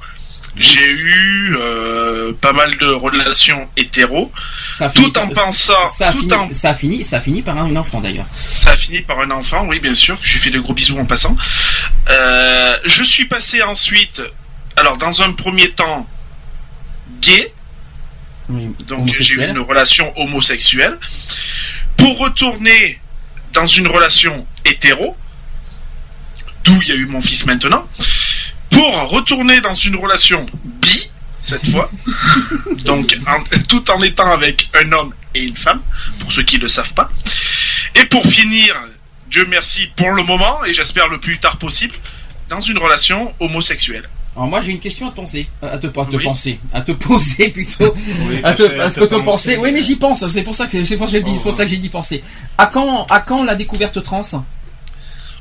J'ai 0.57 0.89
eu 0.89 1.57
euh, 1.59 2.33
pas 2.41 2.53
mal 2.53 2.77
de 2.77 2.87
relations 2.87 3.69
hétéro, 3.77 4.31
Ça 4.77 4.89
tout 4.89 5.17
en 5.19 5.29
pensant, 5.29 5.73
ça 5.97 6.13
tout 6.13 6.21
fini, 6.21 6.33
en 6.33 6.53
ça 6.53 6.71
a 6.71 6.75
fini, 6.75 7.05
ça 7.05 7.17
a 7.17 7.21
fini 7.21 7.43
par 7.43 7.59
un 7.59 7.75
enfant 7.75 8.01
d'ailleurs. 8.01 8.27
Ça 8.33 8.71
a 8.71 8.77
fini 8.77 9.01
par 9.01 9.19
un 9.19 9.31
enfant, 9.33 9.67
oui, 9.67 9.81
bien 9.81 9.97
sûr. 9.97 10.17
Je 10.23 10.35
lui 10.35 10.39
fais 10.39 10.51
de 10.51 10.61
gros 10.61 10.73
bisous 10.73 10.97
en 10.97 11.07
passant. 11.07 11.37
Euh, 12.09 12.77
je 12.85 13.03
suis 13.03 13.25
passé 13.25 13.63
ensuite, 13.63 14.23
alors 14.77 14.97
dans 14.97 15.23
un 15.23 15.33
premier 15.33 15.71
temps, 15.71 16.07
gay. 17.21 17.53
Donc 18.49 19.07
j'ai 19.19 19.35
eu 19.35 19.45
une 19.49 19.59
relation 19.61 20.13
homosexuelle. 20.19 20.99
Pour 21.97 22.19
retourner 22.19 23.01
dans 23.53 23.67
une 23.67 23.89
relation 23.89 24.47
hétéro, 24.65 25.17
d'où 26.65 26.81
il 26.83 26.89
y 26.89 26.93
a 26.93 26.95
eu 26.97 27.07
mon 27.07 27.21
fils 27.23 27.47
maintenant. 27.47 27.89
Pour 28.71 28.93
retourner 29.11 29.61
dans 29.61 29.75
une 29.75 29.97
relation 29.97 30.45
bi, 30.65 31.09
cette 31.41 31.71
fois, 31.71 31.91
donc 32.85 33.17
en- 33.27 33.45
tout 33.69 33.89
en 33.91 34.03
étant 34.03 34.31
avec 34.33 34.69
un 34.83 34.91
homme 34.93 35.15
et 35.35 35.45
une 35.45 35.57
femme, 35.57 35.81
pour 36.21 36.33
ceux 36.33 36.43
qui 36.43 36.57
ne 36.57 36.63
le 36.63 36.69
savent 36.69 36.93
pas. 36.95 37.11
Et 37.95 38.07
pour 38.07 38.25
finir, 38.27 38.75
Dieu 39.31 39.47
merci 39.49 39.89
pour 39.97 40.11
le 40.13 40.23
moment, 40.25 40.65
et 40.65 40.73
j'espère 40.73 41.09
le 41.09 41.19
plus 41.19 41.39
tard 41.39 41.57
possible, 41.59 41.95
dans 42.49 42.61
une 42.61 42.79
relation 42.79 43.33
homosexuelle. 43.41 44.09
Alors 44.37 44.49
moi 44.49 44.61
j'ai 44.63 44.73
une 44.73 44.81
question 44.81 45.07
à 45.07 45.11
te 45.11 45.17
penser, 45.17 45.49
à 45.63 45.79
te, 45.79 45.87
pas 45.87 46.05
te 46.07 46.17
Oui. 46.17 46.25
penser, 46.25 46.59
à 46.73 46.81
te 46.81 46.91
poser 46.93 47.49
plutôt, 47.53 47.95
Oui, 48.27 48.41
à 48.43 48.53
te, 48.55 48.63
que 48.65 49.05
te 49.05 49.15
penser. 49.23 49.57
Oui 49.57 49.71
mais 49.73 49.83
j'y 49.83 49.97
pense, 49.97 50.27
c'est 50.29 50.43
pour 50.43 50.57
ça 50.57 50.67
que 50.67 50.83
c'est 50.83 50.97
pour 50.97 51.07
ça 51.07 51.13
que 51.13 51.19
j'ai 51.19 51.25
dit, 51.25 51.35
c'est 51.35 51.43
pour 51.43 51.53
ça 51.55 51.65
que 51.65 51.71
j'ai 51.71 51.77
dit 51.77 51.89
penser. 51.89 52.23
À 52.59 52.67
quand, 52.67 53.07
à 53.11 53.21
quand 53.21 53.45
la 53.45 53.55
découverte 53.55 54.03
trans? 54.03 54.23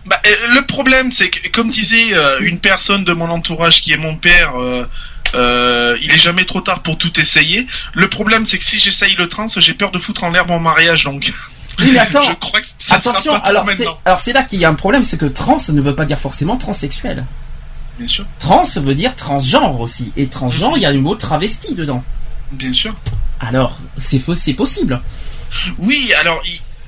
Bah, 0.06 0.22
euh, 0.28 0.48
le 0.54 0.66
problème, 0.66 1.12
c'est 1.14 1.30
que, 1.30 1.48
comme 1.50 1.70
disait 1.70 2.14
euh, 2.14 2.40
une 2.42 2.60
personne 2.60 3.04
de 3.06 3.14
mon 3.14 3.30
entourage 3.30 3.82
qui 3.82 3.94
est 3.94 3.98
mon 3.98 4.16
père, 4.18 4.60
euh, 4.60 4.86
euh, 5.34 5.98
il 6.02 6.12
est 6.12 6.18
jamais 6.18 6.44
trop 6.46 6.60
tard 6.62 6.82
pour 6.82 6.98
tout 6.98 7.18
essayer. 7.20 7.68
Le 7.94 8.10
problème, 8.10 8.46
c'est 8.46 8.58
que 8.58 8.66
si 8.66 8.78
j'essaye 8.78 9.16
le 9.16 9.30
trans, 9.30 9.48
j'ai 9.48 9.74
peur 9.74 9.92
de 9.92 9.98
foutre 10.00 10.26
en 10.26 10.30
l'air 10.32 10.46
mon 10.46 10.60
mariage, 10.60 11.06
donc. 11.06 11.34
Oui 11.80 11.92
mais 11.94 12.00
attends, 12.00 12.22
Je 12.22 12.34
crois 12.34 12.60
que 12.60 12.68
ça 12.78 13.00
sera 13.00 13.12
attention, 13.12 13.32
pas 13.34 13.40
pour 13.40 13.48
alors 13.48 13.66
c'est, 13.70 13.78
maintenant. 13.86 13.98
alors 14.06 14.20
c'est 14.20 14.34
là 14.34 14.44
qu'il 14.44 14.60
y 14.60 14.66
a 14.66 14.70
un 14.70 14.74
problème, 14.76 15.04
c'est 15.06 15.18
que 15.18 15.26
trans 15.26 15.58
ne 15.72 15.82
veut 15.82 15.96
pas 15.96 16.06
dire 16.06 16.20
forcément 16.20 16.58
transsexuel. 16.58 17.26
Bien 17.98 18.08
sûr. 18.08 18.26
Trans 18.40 18.64
veut 18.78 18.96
dire 18.96 19.16
transgenre 19.16 19.80
aussi, 19.80 20.12
et 20.18 20.28
transgenre 20.28 20.78
il 20.78 20.82
y 20.82 20.86
a 20.86 20.92
le 20.92 21.00
mot 21.00 21.16
travesti 21.16 21.76
dedans. 21.76 22.04
Bien 22.52 22.74
sûr. 22.74 22.94
Alors 23.40 23.78
c'est 23.98 24.20
faux, 24.20 24.34
c'est 24.36 24.54
possible. 24.54 25.00
Oui, 25.78 26.12
alors. 26.20 26.42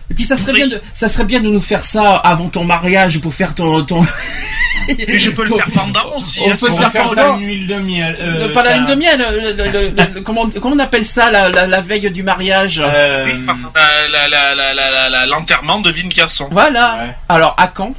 Et 0.10 0.14
puis 0.14 0.24
ça 0.24 0.38
serait 0.38 0.54
bien 0.54 0.68
de, 0.68 0.80
ça 0.94 1.10
serait 1.10 1.26
bien 1.26 1.40
de 1.42 1.50
nous 1.50 1.62
faire 1.62 1.84
ça 1.84 2.16
avant 2.18 2.48
ton 2.50 2.64
mariage 2.64 3.20
pour 3.20 3.34
faire 3.34 3.56
ton, 3.56 3.84
ton. 3.86 4.02
Et 4.88 5.18
je 5.18 5.32
peux 5.32 5.44
le 5.44 5.56
faire 5.56 5.68
pendant 5.74 6.16
aussi. 6.16 6.40
On 6.46 6.52
hein, 6.52 6.56
peut 6.60 6.70
le 6.70 6.76
faire 6.76 6.92
pendant. 7.10 7.38
une 7.40 7.48
huile 7.48 7.66
de 7.68 7.76
miel. 7.80 8.16
Euh, 8.20 8.54
pas 8.54 8.62
la 8.62 8.76
lune 8.78 8.86
de 8.86 8.94
miel, 8.96 9.20
euh, 9.20 9.52
le- 9.52 9.64
le- 9.64 9.72
le- 9.90 10.14
le- 10.16 10.22
comment, 10.22 10.48
comment 10.62 10.76
on 10.76 10.80
appelle 10.80 11.06
ça 11.06 11.32
la, 11.32 11.50
la, 11.50 11.66
la 11.66 11.82
veille 11.82 12.12
du 12.12 12.22
mariage 12.22 12.80
Euh, 12.84 13.26
Oui, 13.26 13.44
pardon, 13.46 13.70
la- 13.74 14.28
la- 14.28 14.28
la- 14.28 14.56
la- 14.56 14.74
la- 14.76 14.92
la- 14.92 15.10
la- 15.10 15.26
L'enterrement 15.26 15.80
de 15.82 15.92
Vine 15.92 16.10
Garçon. 16.10 16.48
Voilà. 16.52 17.16
Alors 17.30 17.56
à 17.58 17.68
quand? 17.68 17.96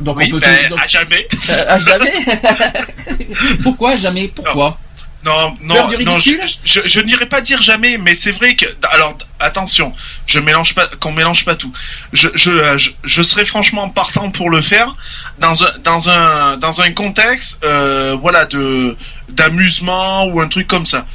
Donc 0.00 0.16
Oui, 0.16 0.24
on 0.28 0.30
peut 0.32 0.40
ben, 0.40 0.68
donc- 0.68 0.80
à 0.82 0.86
jamais. 0.86 1.26
euh, 1.50 1.64
à 1.68 1.78
jamais. 1.78 2.12
Pourquoi 3.62 3.96
jamais? 3.96 4.28
Pourquoi? 4.28 4.78
Non, 5.24 5.56
non, 5.62 5.74
Peur 5.76 5.86
du 5.98 6.04
non, 6.04 6.18
je, 6.18 6.32
je, 6.64 6.80
je 6.84 6.98
n'irai 7.00 7.26
pas 7.26 7.40
dire 7.40 7.62
jamais, 7.62 7.96
mais 7.96 8.16
c'est 8.16 8.32
vrai 8.32 8.56
que, 8.56 8.66
alors, 8.92 9.16
attention, 9.38 9.92
je 10.26 10.40
mélange 10.40 10.74
pas, 10.74 10.88
qu'on 10.98 11.12
mélange 11.12 11.44
pas 11.44 11.54
tout. 11.54 11.72
Je, 12.12 12.28
je, 12.34 12.50
euh, 12.50 12.76
je, 12.76 12.90
je 13.04 13.22
serais 13.22 13.44
franchement 13.44 13.88
partant 13.88 14.30
pour 14.32 14.50
le 14.50 14.60
faire 14.60 14.96
dans 15.38 15.62
un, 15.62 15.78
dans 15.84 16.08
un, 16.10 16.56
dans 16.56 16.80
un 16.80 16.90
contexte, 16.92 17.60
euh, 17.62 18.16
voilà, 18.20 18.46
de, 18.46 18.96
d'amusement 19.28 20.24
ou 20.26 20.40
un 20.40 20.48
truc 20.48 20.66
comme 20.66 20.86
ça. 20.86 21.06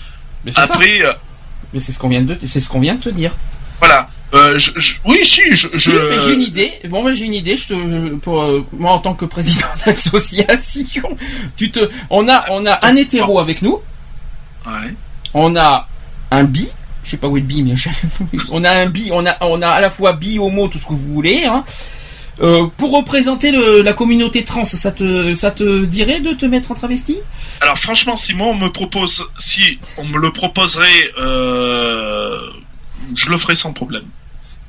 Mais 0.45 0.52
c'est 0.53 0.61
ça. 0.65 0.73
Après, 0.76 1.02
euh, 1.02 1.11
Mais 1.73 1.81
c'est 1.81 1.91
ce 1.91 1.99
qu'on 1.99 2.07
vient 2.07 2.22
de, 2.22 2.38
c'est 2.45 2.61
ce 2.61 2.69
qu'on 2.69 2.80
vient 2.80 2.95
de 2.95 3.02
te 3.02 3.10
dire. 3.10 3.34
voilà. 3.80 4.07
Euh, 4.33 4.57
je, 4.57 4.71
je- 4.75 4.95
oui, 5.05 5.19
si, 5.23 5.41
je, 5.51 5.69
Si, 5.69 5.79
je- 5.89 6.09
mais 6.09 6.19
j'ai 6.19 6.33
une 6.33 6.41
idée. 6.41 6.71
Bon, 6.89 7.01
moi 7.01 7.13
j'ai 7.13 7.25
une 7.25 7.33
idée. 7.33 7.55
Je 7.55 7.67
te, 7.69 8.15
pour 8.15 8.41
euh, 8.41 8.65
moi 8.73 8.91
en 8.91 8.99
tant 8.99 9.13
que 9.13 9.23
président 9.25 9.67
d'association, 9.85 11.17
tu 11.55 11.71
te, 11.71 11.89
on 12.09 12.27
a, 12.27 12.45
on 12.51 12.65
a 12.65 12.85
un 12.85 12.95
hétéro 12.97 13.39
avec 13.39 13.61
nous. 13.61 13.79
Ouais. 14.65 14.93
On 15.33 15.55
a 15.55 15.87
un 16.31 16.43
bi. 16.43 16.67
Je 17.05 17.11
sais 17.11 17.17
pas 17.17 17.27
où 17.29 17.37
est 17.37 17.39
le 17.39 17.45
bi, 17.45 17.63
mais 17.63 17.75
on 18.51 18.65
a 18.65 18.71
un 18.71 18.87
bi. 18.87 19.09
On 19.13 19.25
a, 19.25 19.37
on 19.41 19.61
a 19.61 19.69
à 19.69 19.79
la 19.79 19.89
fois 19.89 20.11
bi, 20.11 20.39
homo, 20.39 20.67
tout 20.67 20.77
ce 20.77 20.83
que 20.85 20.93
vous 20.93 21.13
voulez. 21.13 21.45
Hein. 21.45 21.63
Euh, 22.41 22.67
pour 22.77 22.91
représenter 22.91 23.51
le- 23.51 23.81
la 23.81 23.93
communauté 23.93 24.43
trans, 24.43 24.65
ça 24.65 24.91
te, 24.91 25.33
ça 25.35 25.51
te 25.51 25.85
dirait 25.85 26.19
de 26.19 26.33
te 26.33 26.45
mettre 26.45 26.69
en 26.71 26.75
travesti? 26.75 27.15
Alors 27.61 27.79
franchement, 27.79 28.15
si 28.17 28.33
moi 28.35 28.47
on 28.47 28.55
me 28.55 28.67
propose, 28.67 29.23
si 29.39 29.79
on 29.97 30.03
me 30.05 30.19
le 30.19 30.31
proposerait, 30.31 31.11
euh, 31.17 32.37
je 33.15 33.29
le 33.29 33.37
ferai 33.37 33.55
sans 33.55 33.73
problème. 33.73 34.03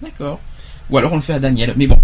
D'accord. 0.03 0.41
Ou 0.91 0.99
alors 0.99 1.13
on 1.13 1.17
le 1.17 1.23
fait 1.23 1.35
à 1.35 1.39
Daniel, 1.39 1.75
mais 1.77 1.87
bon. 1.87 1.99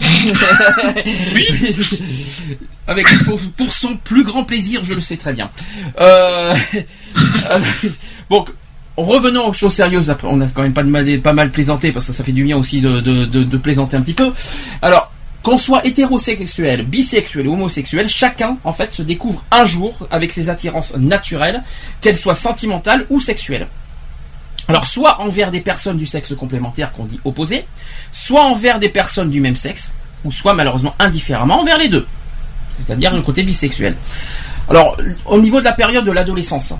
Avec 2.86 3.06
pour, 3.24 3.40
pour 3.56 3.72
son 3.72 3.96
plus 3.96 4.24
grand 4.24 4.44
plaisir, 4.44 4.82
je 4.84 4.94
le 4.94 5.00
sais 5.00 5.16
très 5.16 5.32
bien. 5.32 5.50
Euh, 6.00 6.54
bon, 8.30 8.44
revenons 8.96 9.48
aux 9.48 9.52
choses 9.52 9.74
sérieuses. 9.74 10.10
Après, 10.10 10.28
on 10.30 10.40
a 10.40 10.46
quand 10.48 10.62
même 10.62 10.72
pas 10.72 10.82
mal, 10.82 11.20
pas 11.20 11.32
mal 11.32 11.50
plaisanté 11.50 11.92
parce 11.92 12.06
que 12.06 12.12
ça 12.12 12.24
fait 12.24 12.32
du 12.32 12.44
bien 12.44 12.56
aussi 12.56 12.80
de, 12.80 13.00
de, 13.00 13.24
de, 13.24 13.44
de 13.44 13.56
plaisanter 13.56 13.96
un 13.96 14.02
petit 14.02 14.14
peu. 14.14 14.32
Alors, 14.82 15.12
qu'on 15.42 15.58
soit 15.58 15.86
hétérosexuel, 15.86 16.84
bisexuel 16.84 17.46
ou 17.46 17.52
homosexuel, 17.52 18.08
chacun 18.08 18.58
en 18.64 18.72
fait 18.72 18.92
se 18.92 19.02
découvre 19.02 19.44
un 19.50 19.64
jour 19.64 19.94
avec 20.10 20.32
ses 20.32 20.48
attirances 20.48 20.96
naturelles, 20.96 21.62
qu'elles 22.00 22.16
soient 22.16 22.34
sentimentales 22.34 23.06
ou 23.10 23.20
sexuelles. 23.20 23.66
Alors, 24.68 24.84
soit 24.84 25.20
envers 25.20 25.50
des 25.50 25.60
personnes 25.60 25.96
du 25.98 26.06
sexe 26.06 26.34
complémentaire 26.34 26.92
qu'on 26.92 27.04
dit 27.04 27.20
opposé, 27.24 27.66
soit 28.12 28.44
envers 28.44 28.78
des 28.78 28.88
personnes 28.88 29.30
du 29.30 29.40
même 29.40 29.56
sexe, 29.56 29.92
ou 30.24 30.32
soit 30.32 30.54
malheureusement 30.54 30.94
indifféremment 30.98 31.60
envers 31.60 31.78
les 31.78 31.88
deux. 31.88 32.06
C'est-à-dire 32.76 33.14
le 33.14 33.22
côté 33.22 33.42
bisexuel. 33.42 33.94
Alors, 34.68 34.96
au 35.26 35.38
niveau 35.38 35.60
de 35.60 35.64
la 35.64 35.72
période 35.74 36.04
de 36.04 36.10
l'adolescence, 36.10 36.72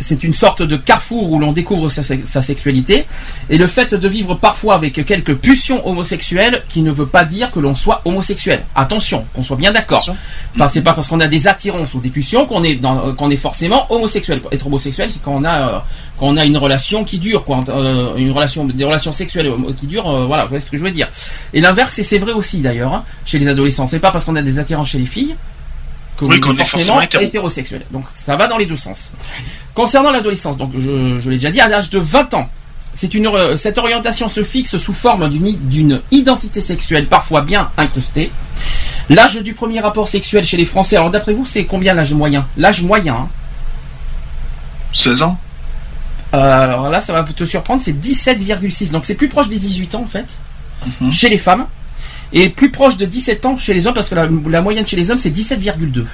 c'est 0.00 0.24
une 0.24 0.32
sorte 0.32 0.62
de 0.62 0.76
carrefour 0.76 1.30
où 1.30 1.38
l'on 1.38 1.52
découvre 1.52 1.88
sa, 1.88 2.02
sa 2.02 2.42
sexualité, 2.42 3.06
et 3.50 3.58
le 3.58 3.66
fait 3.66 3.94
de 3.94 4.08
vivre 4.08 4.34
parfois 4.34 4.74
avec 4.74 5.04
quelques 5.04 5.34
pulsions 5.36 5.86
homosexuelles 5.86 6.62
qui 6.68 6.80
ne 6.82 6.90
veut 6.90 7.06
pas 7.06 7.24
dire 7.24 7.50
que 7.50 7.60
l'on 7.60 7.74
soit 7.74 8.00
homosexuel. 8.04 8.62
Attention, 8.74 9.26
qu'on 9.34 9.42
soit 9.44 9.56
bien 9.56 9.70
d'accord. 9.72 10.04
Enfin, 10.56 10.68
c'est 10.68 10.80
pas 10.82 10.94
parce 10.94 11.06
qu'on 11.08 11.20
a 11.20 11.28
des 11.28 11.46
attirances 11.46 11.94
ou 11.94 12.00
des 12.00 12.08
pulsions 12.10 12.46
qu'on 12.46 12.64
est 12.64 12.76
dans- 12.76 13.14
qu'on 13.14 13.30
est 13.30 13.36
forcément 13.36 13.92
homosexuel. 13.92 14.40
Être 14.50 14.66
homosexuel, 14.66 15.08
c'est 15.10 15.22
quand 15.22 15.34
on 15.34 15.44
a 15.44 15.58
euh, 15.68 15.78
quand 16.22 16.28
on 16.28 16.36
a 16.36 16.44
une 16.44 16.56
relation 16.56 17.02
qui 17.02 17.18
dure, 17.18 17.42
quoi, 17.44 17.64
euh, 17.68 18.14
une 18.16 18.30
relation 18.30 18.64
des 18.64 18.84
relations 18.84 19.10
sexuelles 19.10 19.48
euh, 19.48 19.72
qui 19.76 19.88
durent. 19.88 20.08
euh, 20.08 20.24
voilà, 20.26 20.44
vous 20.44 20.50
voyez 20.50 20.64
ce 20.64 20.70
que 20.70 20.78
je 20.78 20.82
veux 20.84 20.92
dire. 20.92 21.08
Et 21.52 21.60
l'inverse, 21.60 21.94
c'est 21.94 22.04
c'est 22.04 22.18
vrai 22.18 22.30
aussi 22.32 22.58
d'ailleurs 22.58 22.94
hein, 22.94 23.04
chez 23.24 23.40
les 23.40 23.48
adolescents. 23.48 23.88
C'est 23.88 23.98
pas 23.98 24.12
parce 24.12 24.24
qu'on 24.24 24.36
a 24.36 24.42
des 24.42 24.60
attirances 24.60 24.88
chez 24.90 24.98
les 25.00 25.06
filles 25.06 25.34
que 26.16 26.24
Oui, 26.26 26.38
qu'on 26.38 26.52
est 26.52 26.56
forcément 26.58 26.82
forcément 26.84 27.00
hétéro. 27.00 27.22
hétérosexuel. 27.24 27.82
Donc 27.90 28.04
ça 28.14 28.36
va 28.36 28.46
dans 28.46 28.56
les 28.56 28.66
deux 28.66 28.76
sens. 28.76 29.12
Concernant 29.74 30.12
l'adolescence, 30.12 30.56
donc 30.58 30.70
je, 30.78 31.18
je 31.18 31.28
l'ai 31.28 31.38
déjà 31.38 31.50
dit, 31.50 31.60
à 31.60 31.66
l'âge 31.68 31.90
de 31.90 31.98
20 31.98 32.34
ans, 32.34 32.48
C'est 32.94 33.14
une 33.14 33.26
euh, 33.26 33.56
cette 33.56 33.78
orientation 33.78 34.28
se 34.28 34.44
fixe 34.44 34.76
sous 34.76 34.92
forme 34.92 35.28
d'une 35.28 35.56
d'une 35.68 36.00
identité 36.12 36.60
sexuelle 36.60 37.06
parfois 37.06 37.40
bien 37.40 37.70
incrustée. 37.78 38.30
L'âge 39.08 39.36
du 39.42 39.54
premier 39.54 39.80
rapport 39.80 40.06
sexuel 40.08 40.44
chez 40.44 40.56
les 40.58 40.66
Français. 40.66 40.96
Alors 40.96 41.10
d'après 41.10 41.32
vous, 41.34 41.46
c'est 41.46 41.64
combien 41.64 41.94
l'âge 41.94 42.12
moyen? 42.12 42.46
L'âge 42.58 42.82
moyen. 42.82 43.14
hein? 43.16 43.28
16 44.92 45.22
ans 45.22 45.36
alors 46.32 46.88
là, 46.88 47.00
ça 47.00 47.12
va 47.12 47.24
te 47.24 47.44
surprendre, 47.44 47.82
c'est 47.82 47.92
17,6. 47.92 48.90
Donc 48.90 49.04
c'est 49.04 49.14
plus 49.14 49.28
proche 49.28 49.48
des 49.48 49.58
18 49.58 49.94
ans 49.96 50.02
en 50.02 50.06
fait 50.06 50.38
chez 51.12 51.28
les 51.28 51.38
femmes 51.38 51.66
et 52.32 52.48
plus 52.48 52.70
proche 52.70 52.96
de 52.96 53.06
17 53.06 53.46
ans 53.46 53.56
chez 53.56 53.74
les 53.74 53.86
hommes 53.86 53.94
parce 53.94 54.08
que 54.08 54.14
la, 54.14 54.26
la 54.48 54.62
moyenne 54.62 54.86
chez 54.86 54.96
les 54.96 55.10
hommes 55.10 55.18
c'est 55.18 55.30
17,2. 55.30 56.04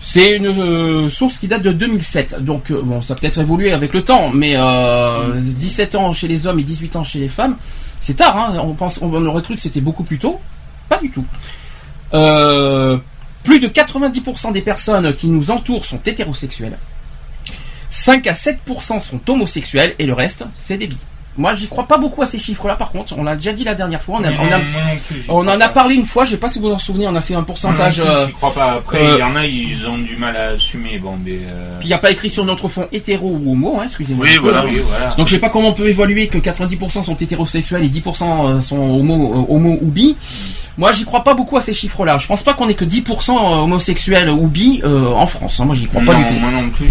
C'est 0.00 0.36
une 0.36 0.46
euh, 0.46 1.08
source 1.08 1.38
qui 1.38 1.48
date 1.48 1.62
de 1.62 1.72
2007. 1.72 2.44
Donc 2.44 2.70
euh, 2.70 2.82
bon, 2.82 3.00
ça 3.00 3.14
a 3.14 3.16
peut-être 3.16 3.38
évolué 3.40 3.72
avec 3.72 3.94
le 3.94 4.04
temps, 4.04 4.30
mais 4.32 4.52
euh, 4.54 5.40
17 5.40 5.94
ans 5.94 6.12
chez 6.12 6.28
les 6.28 6.46
hommes 6.46 6.58
et 6.58 6.62
18 6.62 6.96
ans 6.96 7.04
chez 7.04 7.18
les 7.18 7.28
femmes, 7.28 7.56
c'est 8.00 8.14
tard. 8.14 8.36
Hein, 8.36 8.60
on 8.62 8.74
pense, 8.74 9.00
on 9.00 9.12
aurait 9.24 9.42
cru 9.42 9.54
que 9.54 9.60
c'était 9.60 9.80
beaucoup 9.80 10.04
plus 10.04 10.18
tôt. 10.18 10.38
Pas 10.90 10.98
du 10.98 11.10
tout. 11.10 11.24
Euh, 12.12 12.98
plus 13.42 13.60
de 13.60 13.68
90% 13.68 14.52
des 14.52 14.60
personnes 14.60 15.12
qui 15.14 15.28
nous 15.28 15.50
entourent 15.50 15.86
sont 15.86 16.00
hétérosexuelles. 16.04 16.76
5 17.96 18.26
à 18.26 18.32
7% 18.32 18.98
sont 19.00 19.20
homosexuels 19.28 19.94
et 20.00 20.06
le 20.06 20.14
reste, 20.14 20.44
c'est 20.56 20.76
des 20.76 20.88
bi. 20.88 20.96
Moi, 21.36 21.54
j'y 21.54 21.66
crois 21.68 21.86
pas 21.88 21.96
beaucoup 21.98 22.22
à 22.22 22.26
ces 22.26 22.38
chiffres-là, 22.40 22.74
par 22.76 22.90
contre. 22.90 23.14
On 23.18 23.24
l'a 23.24 23.34
déjà 23.36 23.52
dit 23.52 23.62
la 23.64 23.74
dernière 23.74 24.00
fois. 24.02 24.18
On, 24.20 24.24
a- 24.24 24.28
a- 24.28 24.58
non 24.58 25.52
en 25.52 25.60
a 25.60 25.68
parlé 25.68 25.94
une 25.96 26.04
fois. 26.04 26.24
Je 26.24 26.30
sais 26.32 26.36
pas 26.36 26.48
si 26.48 26.58
vous 26.60 26.68
vous 26.68 26.74
en 26.74 26.78
souvenez. 26.78 27.06
On 27.08 27.14
a 27.16 27.20
fait 27.20 27.34
un 27.34 27.42
pourcentage. 27.42 28.00
Euh, 28.00 28.26
j'y 28.28 28.32
crois 28.34 28.52
pas. 28.54 28.72
Après, 28.74 28.98
euh, 29.04 29.14
il 29.16 29.20
y 29.20 29.22
en 29.24 29.34
a, 29.36 29.44
ils 29.44 29.84
ont 29.88 29.98
du 29.98 30.16
mal 30.16 30.36
à 30.36 30.48
assumer. 30.50 30.98
Bon, 30.98 31.16
mais. 31.24 31.38
euh, 31.48 31.78
Puis 31.80 31.86
il 31.86 31.90
n'y 31.90 31.94
a 31.94 31.98
pas 31.98 32.10
écrit 32.12 32.30
sur 32.30 32.44
notre 32.44 32.68
fond 32.68 32.86
hétéro 32.92 33.28
ou 33.42 33.52
homo, 33.52 33.78
hein, 33.80 33.84
excusez-moi. 33.84 34.26
Oui, 34.28 34.38
voilà. 34.40 34.64
oui, 34.64 34.80
voilà. 34.88 35.14
Donc 35.16 35.26
je 35.26 35.34
sais 35.34 35.40
pas 35.40 35.48
comment 35.48 35.68
on 35.70 35.72
peut 35.72 35.88
évaluer 35.88 36.28
que 36.28 36.38
90% 36.38 37.02
sont 37.02 37.16
hétérosexuels 37.16 37.82
et 37.84 37.88
10% 37.88 38.60
sont 38.60 38.76
homo, 38.78 39.34
euh, 39.48 39.54
homo 39.54 39.78
ou 39.82 39.86
bi. 39.86 40.16
Moi 40.78 40.90
j'y 40.92 41.04
crois 41.04 41.22
pas 41.24 41.34
beaucoup 41.34 41.56
à 41.56 41.60
ces 41.60 41.72
chiffres-là. 41.74 42.18
Je 42.18 42.26
pense 42.28 42.42
pas 42.44 42.54
qu'on 42.54 42.68
ait 42.68 42.74
que 42.74 42.84
10% 42.84 43.32
homosexuels 43.64 44.30
ou 44.30 44.46
bi 44.46 44.80
euh, 44.84 45.12
en 45.12 45.26
France. 45.26 45.58
hein. 45.60 45.64
Moi 45.64 45.74
j'y 45.74 45.86
crois 45.86 46.02
pas 46.02 46.14
du 46.14 46.24
tout. 46.26 46.34
moi 46.34 46.50
non 46.52 46.68
plus, 46.70 46.86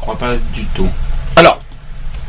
crois 0.00 0.18
pas 0.18 0.36
du 0.54 0.64
tout. 0.74 0.88
Alors, 1.36 1.60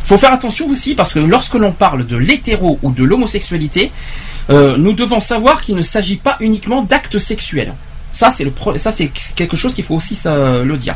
faut 0.05 0.17
faire 0.17 0.33
attention 0.33 0.69
aussi 0.69 0.95
parce 0.95 1.13
que 1.13 1.19
lorsque 1.19 1.55
l'on 1.55 1.71
parle 1.71 2.05
de 2.05 2.17
l'hétéro 2.17 2.79
ou 2.81 2.91
de 2.91 3.03
l'homosexualité, 3.03 3.91
euh, 4.49 4.77
nous 4.77 4.93
devons 4.93 5.19
savoir 5.19 5.61
qu'il 5.61 5.75
ne 5.75 5.81
s'agit 5.81 6.15
pas 6.15 6.37
uniquement 6.39 6.81
d'actes 6.81 7.19
sexuels. 7.19 7.73
Ça 8.11 8.31
c'est 8.31 9.11
quelque 9.35 9.57
chose 9.57 9.75
qu'il 9.75 9.83
faut 9.83 9.95
aussi 9.95 10.17
le 10.25 10.75
dire. 10.75 10.95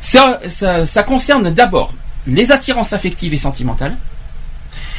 Ça, 0.00 0.40
ça, 0.48 0.84
ça 0.84 1.02
concerne 1.04 1.50
d'abord 1.50 1.92
les 2.26 2.50
attirances 2.50 2.92
affectives 2.92 3.34
et 3.34 3.36
sentimentales. 3.36 3.96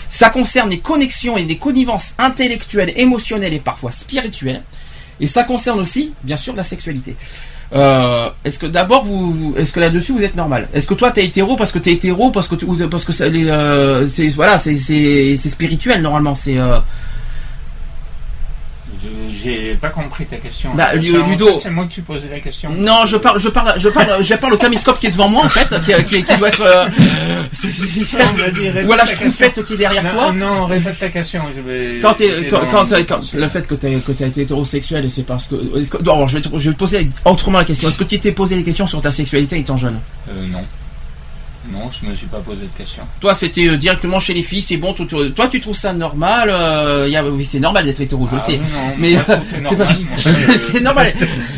Ça 0.10 0.30
concerne 0.30 0.70
les 0.70 0.80
connexions 0.80 1.38
et 1.38 1.44
les 1.44 1.58
connivences 1.58 2.14
intellectuelles, 2.18 2.94
émotionnelles 2.96 3.54
et 3.54 3.60
parfois 3.60 3.92
spirituelles. 3.92 4.64
Et 5.20 5.28
ça 5.28 5.44
concerne 5.44 5.80
aussi, 5.80 6.14
bien 6.24 6.38
sûr, 6.38 6.56
la 6.56 6.64
sexualité. 6.64 7.16
Euh, 7.74 8.30
est-ce 8.46 8.60
que 8.60 8.66
d'abord 8.66 9.04
vous, 9.04 9.54
est-ce 9.58 9.74
que 9.74 9.80
là-dessus 9.82 10.14
vous 10.14 10.24
êtes 10.24 10.36
normal? 10.38 10.70
Est-ce 10.74 10.88
que 10.88 10.94
toi 10.94 11.12
t'es 11.12 11.26
hétéro 11.26 11.56
parce 11.58 11.72
que 11.74 11.80
t'es 11.80 11.92
hétéro 11.92 12.32
parce 12.32 12.48
que 12.48 12.56
tu- 12.56 12.66
parce 12.90 13.04
que 13.04 13.12
ça, 13.12 13.26
euh, 13.26 14.08
c'est 14.08 14.30
voilà 14.30 14.58
c'est 14.58 14.78
c'est 14.78 15.36
c'est 15.36 15.50
spirituel 15.50 16.02
normalement 16.02 16.34
c'est 16.34 16.58
euh, 16.58 16.78
J'ai 19.44 19.76
pas 19.76 19.90
compris 19.90 20.26
ta 20.26 20.38
question. 20.38 20.74
Bah, 20.76 20.94
Ludo- 20.96 21.58
C'est 21.58 21.70
moi 21.70 21.86
qui 21.90 22.02
posais 22.02 22.28
la 22.32 22.40
question. 22.40 22.70
non 22.78 23.06
je 23.06 23.18
parle 23.18 23.40
je 23.40 23.50
parle 23.50 23.80
je 23.80 23.90
parle 23.90 24.24
je 24.24 24.34
parle 24.36 24.54
au 24.54 24.58
caméscope 24.58 25.00
qui 25.00 25.08
est 25.08 25.12
devant 25.12 25.30
moi 25.30 25.46
en 25.46 25.50
fait 25.50 25.68
qui, 25.86 26.04
qui- 26.06 26.24
qui 26.24 26.38
doit 26.38 26.50
être 26.50 26.62
euh, 26.62 26.86
vas-y, 28.38 28.70
répète 28.70 28.88
ou 28.88 28.94
à 28.94 28.98
la 28.98 29.06
question. 29.06 29.64
qui 29.64 29.74
est 29.74 29.78
derrière 29.78 30.04
non, 30.04 30.10
toi 30.10 30.34
Non, 30.34 30.66
répète 30.66 31.00
ta 31.00 31.10
question. 31.10 31.42
Je 31.56 31.62
vais. 31.62 32.00
quand, 32.02 32.18
j'étais 32.18 33.06
quand, 33.06 33.34
le 33.34 33.48
fait 33.48 33.68
que 33.68 33.76
tu 33.76 34.00
que 34.00 34.12
t'as 34.12 34.28
été 34.28 34.42
hétérosexuel 34.42 35.10
c'est 35.10 35.26
parce 35.26 35.48
que, 35.48 35.80
est-ce 35.80 35.92
que 35.92 36.02
non, 36.04 36.28
je 36.28 36.38
vais 36.38 36.42
te, 36.42 36.58
je 36.58 36.70
vais 36.70 36.74
te 36.74 36.80
poser 36.80 37.10
autrement 37.26 37.60
la 37.60 37.66
question 37.66 37.90
est-ce 37.90 37.98
que 37.98 38.04
tu 38.04 38.20
t'es 38.20 38.32
posé 38.32 38.56
des 38.56 38.64
questions 38.64 38.88
sur 38.88 39.02
ta 39.02 39.12
sexualité 39.12 39.58
étant 39.60 39.78
jeune? 39.78 40.00
Euh, 40.30 40.48
non. 40.48 40.64
Non, 41.72 41.90
je 41.92 42.08
me 42.08 42.16
suis 42.16 42.28
pas 42.28 42.38
posé 42.40 42.62
de 42.62 42.78
questions. 42.78 43.04
Toi, 43.20 43.34
c'était 43.36 43.68
euh, 43.68 43.78
directement 43.78 44.20
chez 44.20 44.34
les 44.34 44.44
filles, 44.44 44.62
c'est 44.62 44.78
bon. 44.78 44.94
tout- 44.94 45.06
tout- 45.06 45.30
toi, 45.30 45.48
tu 45.50 45.60
trouves 45.60 45.76
ça 45.76 45.92
normal 45.94 46.50
euh, 46.50 47.06
il 47.08 47.12
y 47.14 47.18
a- 47.18 47.26
Oui, 47.26 47.44
c'est 47.46 47.60
normal 47.60 47.86
d'être 47.86 48.00
hétéro, 48.02 48.26
je 48.28 48.36
le 48.36 48.42
Ah 48.42 48.46
sais. 48.46 48.58
non, 48.58 48.96
mais 48.98 49.18
euh, 49.18 49.22
c'est 49.66 49.76
pas- 49.78 49.84
normal, 49.86 49.98
je- 50.26 50.58
c'est 50.58 50.80
normal. 50.82 51.14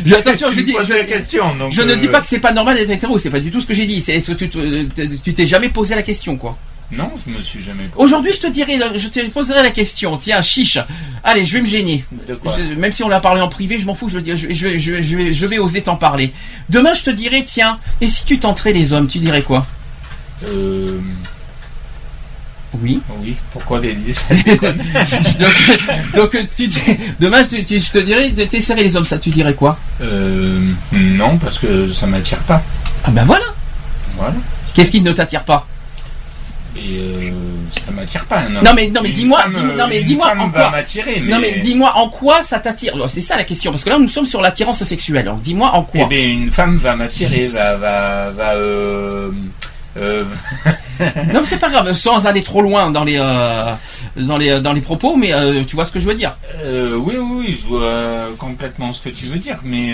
Je- 0.05 0.15
attention, 0.15 0.49
Tu 0.49 0.55
je 0.55 0.61
dis, 0.61 0.75
je, 0.83 0.93
la 0.93 1.03
question, 1.03 1.55
donc, 1.55 1.71
je 1.71 1.81
ne 1.81 1.95
dis 1.95 2.07
pas 2.07 2.21
que 2.21 2.27
c'est 2.27 2.39
pas 2.39 2.53
normal 2.53 2.75
d'être 2.77 2.89
hétéro. 2.89 3.17
C'est 3.19 3.29
pas 3.29 3.39
du 3.39 3.51
tout 3.51 3.61
ce 3.61 3.65
que 3.67 3.73
j'ai 3.73 3.85
dit. 3.85 4.01
C'est 4.01 4.13
est-ce 4.15 4.31
que 4.31 4.37
tu 4.45 4.49
te- 4.49 5.15
tu 5.23 5.33
t'es 5.33 5.45
jamais 5.45 5.69
posé 5.69 5.93
la 5.95 6.03
question, 6.03 6.35
quoi 6.37 6.57
Non, 6.91 7.11
je 7.23 7.31
me 7.31 7.39
suis 7.41 7.61
jamais 7.63 7.83
posé. 7.83 8.03
Aujourd'hui, 8.03 8.31
je 8.33 8.39
te 8.39 8.47
dirai, 8.47 8.79
je 8.95 9.07
te 9.09 9.19
poserai 9.29 9.61
la 9.61 9.69
question. 9.71 10.17
Tiens, 10.17 10.41
chiche. 10.41 10.79
Allez, 11.23 11.45
je 11.45 11.53
vais 11.53 11.61
me 11.61 11.67
gêner. 11.67 12.03
De 12.27 12.33
quoi 12.33 12.55
Je- 12.57 12.73
même 12.73 12.91
si 12.93 13.03
on 13.03 13.09
l'a 13.09 13.19
parlé 13.19 13.41
en 13.41 13.49
privé, 13.49 13.77
je 13.77 13.85
m'en 13.85 13.93
fous. 13.93 14.09
Je, 14.09 14.15
veux 14.15 14.21
dire, 14.23 14.37
je, 14.37 14.51
je, 14.53 14.67
vais- 14.67 14.79
je, 14.79 14.91
vais- 14.93 15.03
je, 15.03 15.17
vais- 15.17 15.33
je 15.33 15.45
vais 15.45 15.59
oser 15.59 15.81
t'en 15.83 15.97
parler. 15.97 16.33
Demain, 16.69 16.93
je 16.95 17.03
te 17.03 17.11
dirai, 17.11 17.43
tiens, 17.43 17.77
et 18.01 18.07
si 18.07 18.25
tu 18.25 18.39
tenterais 18.39 18.73
les 18.73 18.91
hommes, 18.93 19.07
tu 19.07 19.19
dirais 19.19 19.43
quoi? 19.43 19.67
Euh, 20.47 20.99
Oui. 22.81 23.01
oui, 23.21 23.35
pourquoi 23.51 23.79
les 23.79 23.93
10 23.93 24.27
donc, 25.39 25.79
donc, 26.13 26.47
tu, 26.55 26.67
dis- 26.67 26.79
demain, 27.19 27.43
je, 27.43 27.57
te- 27.57 27.61
tu- 27.63 27.79
je 27.79 27.91
te 27.91 27.97
dirais, 27.97 28.31
t'essaierais 28.31 28.83
les 28.83 28.95
hommes, 28.95 29.05
ça, 29.05 29.17
tu 29.17 29.29
dirais 29.31 29.53
quoi? 29.55 29.77
Euh, 30.01 30.71
Non, 30.93 31.37
parce 31.37 31.57
que 31.59 31.91
ça 31.91 32.05
m'attire 32.05 32.37
pas. 32.39 32.61
Ah 33.03 33.11
ben 33.11 33.25
voilà. 33.25 33.45
Voilà. 34.17 34.35
Qu'est-ce 34.73 34.91
qui 34.91 35.01
ne 35.01 35.11
t'attire 35.11 35.43
pas? 35.43 35.65
Et 36.77 36.99
euh, 36.99 37.31
ça 37.85 37.91
m'attire 37.91 38.23
pas. 38.25 38.41
un 38.41 38.55
homme. 38.57 38.63
Non, 38.63 38.71
mais- 38.75 38.89
non, 38.89 39.01
mais 39.01 39.09
dis-moi, 39.09 39.43
dis-moi- 39.53 39.75
non, 39.75 39.87
mais 39.89 40.01
une 40.01 40.05
dis-moi 40.07 40.27
femme 40.29 40.41
en 40.41 40.47
va 40.49 40.59
quoi 40.59 40.69
m'attirer, 40.71 41.21
mais... 41.25 41.31
Non 41.33 41.39
mais 41.39 41.57
dis-moi 41.57 41.91
en 41.95 42.09
quoi 42.09 42.43
ça 42.43 42.59
t'attire 42.59 42.93
C'est 43.09 43.21
ça 43.21 43.35
la 43.35 43.43
question 43.43 43.71
parce 43.71 43.83
que 43.83 43.89
là 43.89 43.97
nous 43.97 44.07
sommes 44.07 44.27
sur 44.27 44.41
l'attirance 44.41 44.83
sexuelle. 44.83 45.27
Alors 45.27 45.37
dis-moi 45.39 45.71
en 45.73 45.81
Eh 45.89 45.97
quoi 45.97 46.07
bien, 46.07 46.21
une 46.23 46.51
femme 46.51 46.77
va 46.77 46.95
m'attirer, 46.95 47.47
va, 47.47 47.75
va, 47.77 48.29
va, 48.29 48.53
euh, 48.53 49.31
euh, 49.97 50.23
Non 51.33 51.39
mais 51.39 51.45
c'est 51.45 51.59
pas 51.59 51.69
grave, 51.69 51.93
sans 51.93 52.25
aller 52.27 52.43
trop 52.43 52.61
loin 52.61 52.91
dans 52.91 53.05
les 53.05 53.17
euh, 53.17 53.73
dans 54.17 54.37
les 54.37 54.59
dans 54.59 54.73
les 54.73 54.81
propos, 54.81 55.15
mais 55.15 55.33
euh, 55.33 55.63
tu 55.63 55.75
vois 55.75 55.85
ce 55.85 55.91
que 55.91 55.99
je 55.99 56.05
veux 56.05 56.13
dire. 56.15 56.35
oui, 56.63 57.15
oui, 57.17 57.45
oui, 57.47 57.59
je 57.61 57.67
vois 57.67 58.27
complètement 58.37 58.91
ce 58.91 59.01
que 59.01 59.09
tu 59.09 59.27
veux 59.27 59.39
dire, 59.39 59.59
mais 59.63 59.93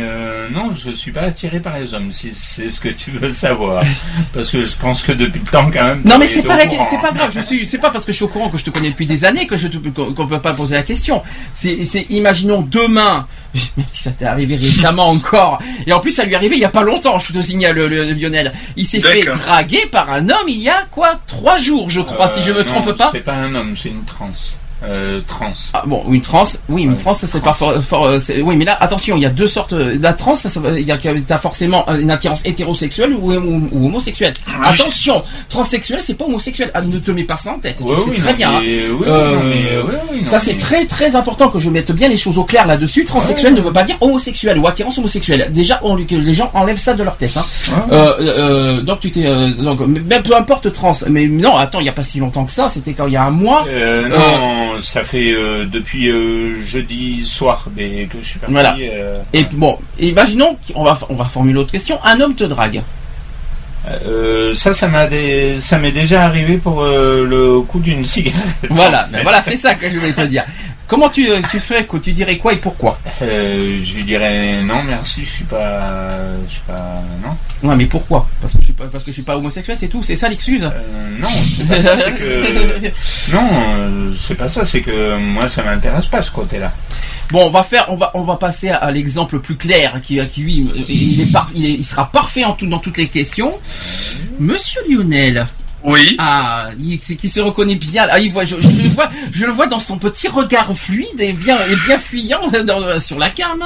non, 0.51 0.71
je 0.73 0.89
suis 0.91 1.11
pas 1.11 1.21
attiré 1.21 1.59
par 1.59 1.77
les 1.77 1.93
hommes, 1.93 2.11
si 2.11 2.31
c'est 2.33 2.71
ce 2.71 2.79
que 2.79 2.89
tu 2.89 3.11
veux 3.11 3.29
savoir, 3.29 3.83
parce 4.33 4.49
que 4.49 4.63
je 4.63 4.75
pense 4.77 5.03
que 5.03 5.11
depuis 5.11 5.41
le 5.45 5.51
temps 5.51 5.69
quand 5.71 5.83
même. 5.83 6.01
Non 6.05 6.17
mais 6.17 6.27
c'est 6.27 6.39
es 6.39 6.43
pas 6.43 6.57
la, 6.57 6.63
c'est 6.67 7.01
pas 7.01 7.11
grave. 7.11 7.31
Je 7.35 7.41
suis, 7.41 7.67
c'est 7.67 7.77
pas 7.79 7.91
parce 7.91 8.05
que 8.05 8.11
je 8.11 8.15
suis 8.17 8.25
au 8.25 8.29
courant 8.29 8.49
que 8.49 8.57
je 8.57 8.63
te 8.63 8.69
connais 8.71 8.89
depuis 8.89 9.05
des 9.05 9.25
années 9.25 9.45
que 9.47 9.57
je 9.57 9.67
te, 9.67 9.77
qu'on 9.77 10.27
peut 10.27 10.41
pas 10.41 10.53
poser 10.53 10.75
la 10.75 10.83
question. 10.83 11.21
C'est, 11.53 11.85
c'est, 11.85 12.07
imaginons 12.09 12.61
demain, 12.69 13.27
même 13.77 13.85
si 13.91 14.01
ça 14.03 14.11
t'est 14.11 14.25
arrivé 14.25 14.55
récemment 14.55 15.09
encore, 15.09 15.59
et 15.85 15.93
en 15.93 15.99
plus 15.99 16.11
ça 16.11 16.23
lui 16.25 16.33
est 16.33 16.35
arrivé 16.35 16.55
il 16.55 16.61
y 16.61 16.65
a 16.65 16.69
pas 16.69 16.83
longtemps. 16.83 17.19
Je 17.19 17.31
te 17.31 17.41
signale, 17.41 17.75
le, 17.75 17.87
le- 17.87 18.13
Lionel. 18.13 18.53
Il 18.75 18.85
s'est 18.87 19.01
fait 19.01 19.23
draguer 19.25 19.84
par 19.85 20.09
un 20.09 20.29
homme 20.29 20.47
il 20.47 20.61
y 20.61 20.69
a 20.69 20.85
quoi 20.91 21.19
trois 21.27 21.57
jours, 21.57 21.89
je 21.89 22.01
crois, 22.01 22.27
si 22.27 22.41
je 22.43 22.51
me 22.51 22.59
Euh, 22.59 22.63
trompe 22.63 22.85
non, 22.87 22.93
pas. 22.95 23.09
C'est 23.11 23.19
pas 23.21 23.33
un 23.33 23.53
homme, 23.55 23.75
c'est 23.77 23.89
une 23.89 24.03
trans. 24.05 24.29
Euh, 24.87 25.19
trans. 25.27 25.51
Ah, 25.73 25.83
bon, 25.85 26.03
une 26.09 26.21
trans, 26.21 26.43
oui, 26.69 26.83
une 26.83 26.91
Ouais, 26.91 26.97
trans, 26.97 27.13
ça 27.13 27.27
c'est 27.27 27.41
pas 27.43 27.53
fort, 27.53 27.73
fort, 27.81 28.07
euh, 28.09 28.19
oui, 28.43 28.55
mais 28.55 28.65
là, 28.65 28.77
attention, 28.79 29.15
il 29.17 29.23
y 29.23 29.25
a 29.25 29.29
deux 29.29 29.47
sortes. 29.47 29.73
euh, 29.73 29.97
La 29.99 30.13
trans, 30.13 30.35
ça, 30.35 30.49
il 30.77 30.83
y 30.85 30.91
a, 30.91 30.97
t'as 31.27 31.37
forcément 31.37 31.85
une 31.89 32.11
attirance 32.11 32.41
hétérosexuelle 32.45 33.13
ou, 33.13 33.33
ou- 33.33 33.69
ou 33.71 33.85
homosexuelle. 33.87 34.33
Ah. 34.47 34.69
Attention, 34.69 35.23
transsexuel, 35.49 35.99
c'est 36.01 36.13
pas 36.15 36.25
homosexuel. 36.25 36.71
Ah, 36.73 36.81
ne 36.81 36.99
te 36.99 37.11
mets 37.11 37.23
pas 37.23 37.35
ça 37.35 37.51
en 37.53 37.59
tête. 37.59 37.79
Ouais, 37.81 37.95
tu 37.95 38.15
sais 38.15 38.21
très 38.21 38.31
non, 38.31 38.37
bien. 38.37 38.49
hein. 38.51 38.59
mais- 38.61 38.87
oui, 38.89 39.05
Euh, 39.07 39.35
non, 39.35 39.43
mais, 39.45 39.65
euh, 39.71 39.83
oui, 39.87 39.93
oui, 40.11 40.17
non, 40.23 40.25
ça 40.29 40.39
c'est 40.39 40.53
mais- 40.53 40.59
très 40.59 40.85
très 40.85 41.15
important 41.15 41.47
que 41.49 41.59
je 41.59 41.69
mette 41.69 41.91
bien 41.91 42.07
les 42.07 42.17
choses 42.17 42.37
au 42.37 42.43
clair 42.43 42.65
là-dessus. 42.67 43.05
Transsexuel 43.05 43.53
ne 43.53 43.61
veut 43.61 43.73
pas 43.73 43.83
dire 43.83 43.97
homosexuel 44.01 44.57
ou 44.59 44.67
attirance 44.67 44.97
homosexuelle. 44.97 45.49
Déjà, 45.53 45.79
on, 45.83 45.95
que 45.97 46.15
les 46.15 46.33
gens 46.33 46.51
enlèvent 46.53 46.77
ça 46.77 46.93
de 46.93 47.03
leur 47.03 47.17
tête. 47.17 47.37
Hein. 47.37 47.45
Euh, 47.91 48.81
donc 48.81 48.99
tu 48.99 49.11
t'es, 49.11 49.23
donc 49.53 49.79
même 49.81 50.23
peu 50.23 50.35
importe 50.35 50.71
trans. 50.71 50.91
Mais 51.09 51.27
non, 51.27 51.55
attends, 51.55 51.79
il 51.79 51.85
y 51.85 51.89
a 51.89 51.93
pas 51.93 52.03
si 52.03 52.19
longtemps 52.19 52.45
que 52.45 52.51
ça. 52.51 52.67
C'était 52.69 52.93
quand 52.93 53.07
il 53.07 53.13
y 53.13 53.17
a 53.17 53.23
un 53.23 53.31
mois. 53.31 53.65
Euh, 53.67 54.74
non, 54.75 54.81
ça 54.81 55.03
fait 55.03 55.31
euh, 55.31 55.65
depuis 55.65 56.09
euh, 56.09 56.63
jeudi 56.65 57.25
soir 57.25 57.67
mais 57.75 58.05
que 58.11 58.17
je 58.21 58.25
suis 58.27 58.39
parti. 58.39 58.53
Voilà. 58.53 58.75
euh, 58.79 59.19
Et 59.33 59.43
bon, 59.51 59.77
imaginons 59.99 60.57
qu'on 60.73 60.83
va 60.83 60.97
on 61.09 61.15
va 61.15 61.25
formuler 61.25 61.59
autre 61.59 61.71
question. 61.71 61.99
Un 62.03 62.19
homme 62.21 62.35
te 62.35 62.43
drague. 62.43 62.81
euh, 63.87 64.55
ça, 64.55 64.73
ça 64.73 64.87
m'a 64.87 65.05
des- 65.07 65.59
ça 65.61 65.77
m'est 65.77 65.91
déjà 65.91 66.23
arrivé 66.25 66.57
pour 66.57 66.83
le 66.83 67.61
coup 67.61 67.79
d'une 67.79 68.05
cigarette. 68.15 68.41
Voilà, 68.69 69.07
ben 69.11 69.21
voilà, 69.23 69.41
c'est 69.43 69.57
ça 69.57 69.75
que 69.75 69.89
je 69.91 69.99
voulais 69.99 70.13
te 70.13 70.21
dire. 70.21 70.43
Comment 70.87 71.09
tu, 71.09 71.27
euh, 71.31 71.41
tu 71.49 71.59
fais, 71.59 71.85
quoi, 71.85 71.99
tu 71.99 72.11
dirais 72.11 72.37
quoi 72.37 72.53
et 72.53 72.57
pourquoi? 72.57 72.99
Euh, 73.23 73.79
je 73.81 74.01
dirais 74.01 74.61
non, 74.61 74.83
merci, 74.83 75.25
je 75.25 75.31
suis 75.31 75.43
pas, 75.45 75.81
je 76.47 76.51
suis 76.51 76.61
pas, 76.67 77.01
non. 77.23 77.67
Ouais, 77.67 77.75
mais 77.75 77.85
pourquoi? 77.87 78.27
Parce 78.39 78.53
que 78.53 78.59
je 78.59 78.65
suis 78.65 78.73
pas, 78.73 78.85
parce 78.85 79.03
que 79.03 79.09
je 79.09 79.15
suis 79.15 79.23
pas 79.23 79.35
homosexuel, 79.35 79.77
c'est 79.79 79.87
tout. 79.87 80.03
C'est 80.03 80.15
ça 80.15 80.29
l'excuse? 80.29 80.63
Euh, 80.63 81.19
non, 81.19 81.27
c'est 81.57 81.67
pas 81.67 81.81
ça. 81.81 81.97
c'est 81.97 82.11
que 82.13 83.31
non, 83.33 83.49
euh, 83.51 84.13
c'est 84.15 84.35
pas 84.35 84.47
ça. 84.49 84.63
C'est 84.63 84.81
que 84.81 85.17
moi, 85.17 85.49
ça 85.49 85.63
m'intéresse 85.63 86.05
pas 86.05 86.21
ce 86.21 86.29
côté-là. 86.29 86.71
Bon, 87.31 87.47
on 87.47 87.49
va 87.49 87.63
faire, 87.63 87.87
on 87.89 87.95
va, 87.95 88.11
on 88.13 88.21
va 88.21 88.35
passer 88.35 88.69
à, 88.69 88.77
à 88.77 88.91
l'exemple 88.91 89.39
plus 89.39 89.55
clair, 89.55 89.99
qui, 90.03 90.19
qui 90.27 90.41
lui, 90.41 90.69
il 90.87 91.21
est 91.21 91.31
par- 91.31 91.49
il, 91.55 91.65
est- 91.65 91.73
il 91.73 91.83
sera 91.83 92.11
parfait 92.11 92.43
en 92.43 92.53
tout, 92.53 92.67
dans 92.67 92.77
toutes 92.77 92.97
les 92.97 93.07
questions. 93.07 93.57
Monsieur 94.39 94.81
Lionel, 94.87 95.47
Oui. 95.85 96.15
Ah, 96.17 96.69
il- 96.79 96.99
qui 96.99 97.29
se 97.29 97.39
reconnaît 97.39 97.75
bien. 97.75 98.07
Ah, 98.09 98.19
il 98.19 98.31
voit, 98.31 98.43
je, 98.45 98.55
je 98.59 98.67
le 98.67 98.89
vois, 98.89 99.09
je 99.31 99.45
le 99.45 99.51
vois 99.51 99.67
dans 99.67 99.79
son 99.79 99.97
petit 99.97 100.27
regard 100.27 100.75
fluide 100.75 101.19
et 101.19 101.33
bien, 101.33 101.57
et 101.67 101.75
bien 101.87 101.97
fuyant 101.97 102.41
dans- 102.65 102.99
sur 102.99 103.19
la 103.19 103.29
cam. 103.29 103.63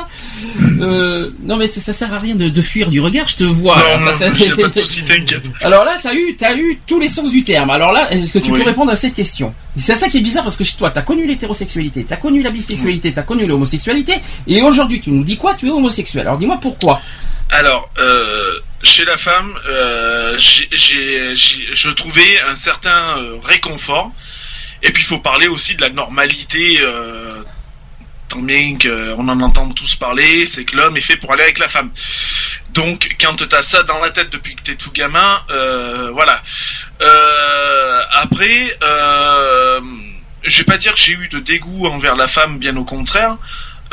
Euh, 0.82 1.32
non 1.44 1.58
mais 1.58 1.72
ça, 1.72 1.82
ça 1.82 1.94
sert 1.94 2.14
à 2.14 2.20
rien 2.20 2.36
de, 2.36 2.50
de 2.50 2.62
fuir 2.62 2.90
du 2.90 3.00
regard. 3.00 3.28
Je 3.28 3.36
te 3.38 3.44
vois. 3.44 3.78
non, 3.78 4.06
ça, 4.06 4.14
ça- 4.18 4.30
pas 4.30 4.36
de. 4.36 5.42
Alors 5.62 5.86
là, 5.86 5.98
t'as 6.02 6.14
eu, 6.14 6.36
t'as 6.38 6.56
eu 6.56 6.80
tous 6.86 7.00
les 7.00 7.08
sens 7.08 7.30
du 7.32 7.44
terme. 7.44 7.70
Alors 7.70 7.92
là, 7.94 8.12
est-ce 8.14 8.34
que 8.34 8.40
tu 8.40 8.52
Oui. 8.52 8.60
peux 8.60 8.66
répondre 8.66 8.92
à 8.92 8.96
cette 8.96 9.14
question? 9.14 9.54
C'est 9.78 9.96
ça 9.96 10.10
qui 10.10 10.18
est 10.18 10.22
bizarre 10.22 10.44
parce 10.44 10.58
que 10.58 10.64
chez 10.64 10.76
toi, 10.78 10.90
t'as 10.90 11.02
connu 11.02 11.26
l'hétérosexualité, 11.28 12.04
t'as 12.08 12.18
connu 12.18 12.42
la 12.42 12.52
bisexualité, 12.52 13.14
t'as 13.14 13.22
connu 13.22 13.46
l'homosexualité, 13.46 14.14
et 14.48 14.62
aujourd'hui, 14.62 15.00
tu 15.00 15.12
nous 15.12 15.24
dis 15.24 15.38
quoi? 15.38 15.54
Tu 15.54 15.68
es 15.68 15.72
homosexuel. 15.72 16.22
Alors 16.28 16.38
dis-moi 16.38 16.58
pourquoi. 16.62 17.02
Alors, 17.52 17.90
euh, 17.98 18.60
chez 18.84 19.06
la 19.06 19.18
femme, 19.18 19.58
euh, 19.68 20.38
j'ai- 20.38 20.70
j'ai- 20.72 21.36
j'ai- 21.36 21.70
je 21.74 21.90
trouvais 21.90 22.40
un 22.42 22.56
certain 22.56 23.18
euh, 23.18 23.38
réconfort. 23.44 24.12
Et 24.84 24.92
puis, 24.92 25.04
il 25.04 25.06
faut 25.06 25.20
parler 25.20 25.48
aussi 25.48 25.76
de 25.76 25.82
la 25.82 25.90
normalité. 25.90 26.80
Euh, 26.82 27.44
tant 28.30 28.40
bien 28.40 28.78
qu'on 28.78 29.28
en 29.28 29.40
entend 29.42 29.70
tous 29.72 29.96
parler, 29.96 30.46
c'est 30.46 30.64
que 30.64 30.78
l'homme 30.78 30.96
est 30.96 31.02
fait 31.02 31.18
pour 31.18 31.34
aller 31.34 31.42
avec 31.42 31.58
la 31.58 31.68
femme. 31.68 31.90
Donc, 32.70 33.16
quand 33.20 33.36
t'as 33.48 33.64
ça 33.64 33.82
dans 33.82 34.00
la 34.00 34.12
tête 34.12 34.30
depuis 34.30 34.56
que 34.56 34.62
t'es 34.62 34.76
tout 34.76 34.92
gamin, 34.92 35.42
euh, 35.50 36.12
voilà. 36.14 36.44
Après, 38.12 38.78
je 40.44 40.58
vais 40.60 40.64
pas 40.64 40.78
dire 40.78 40.94
que 40.94 41.00
j'ai 41.00 41.14
eu 41.14 41.28
de 41.28 41.40
dégoût 41.40 41.88
envers 41.88 42.16
la 42.16 42.28
femme, 42.28 42.60
bien 42.60 42.78
au 42.78 42.84
contraire, 42.84 43.38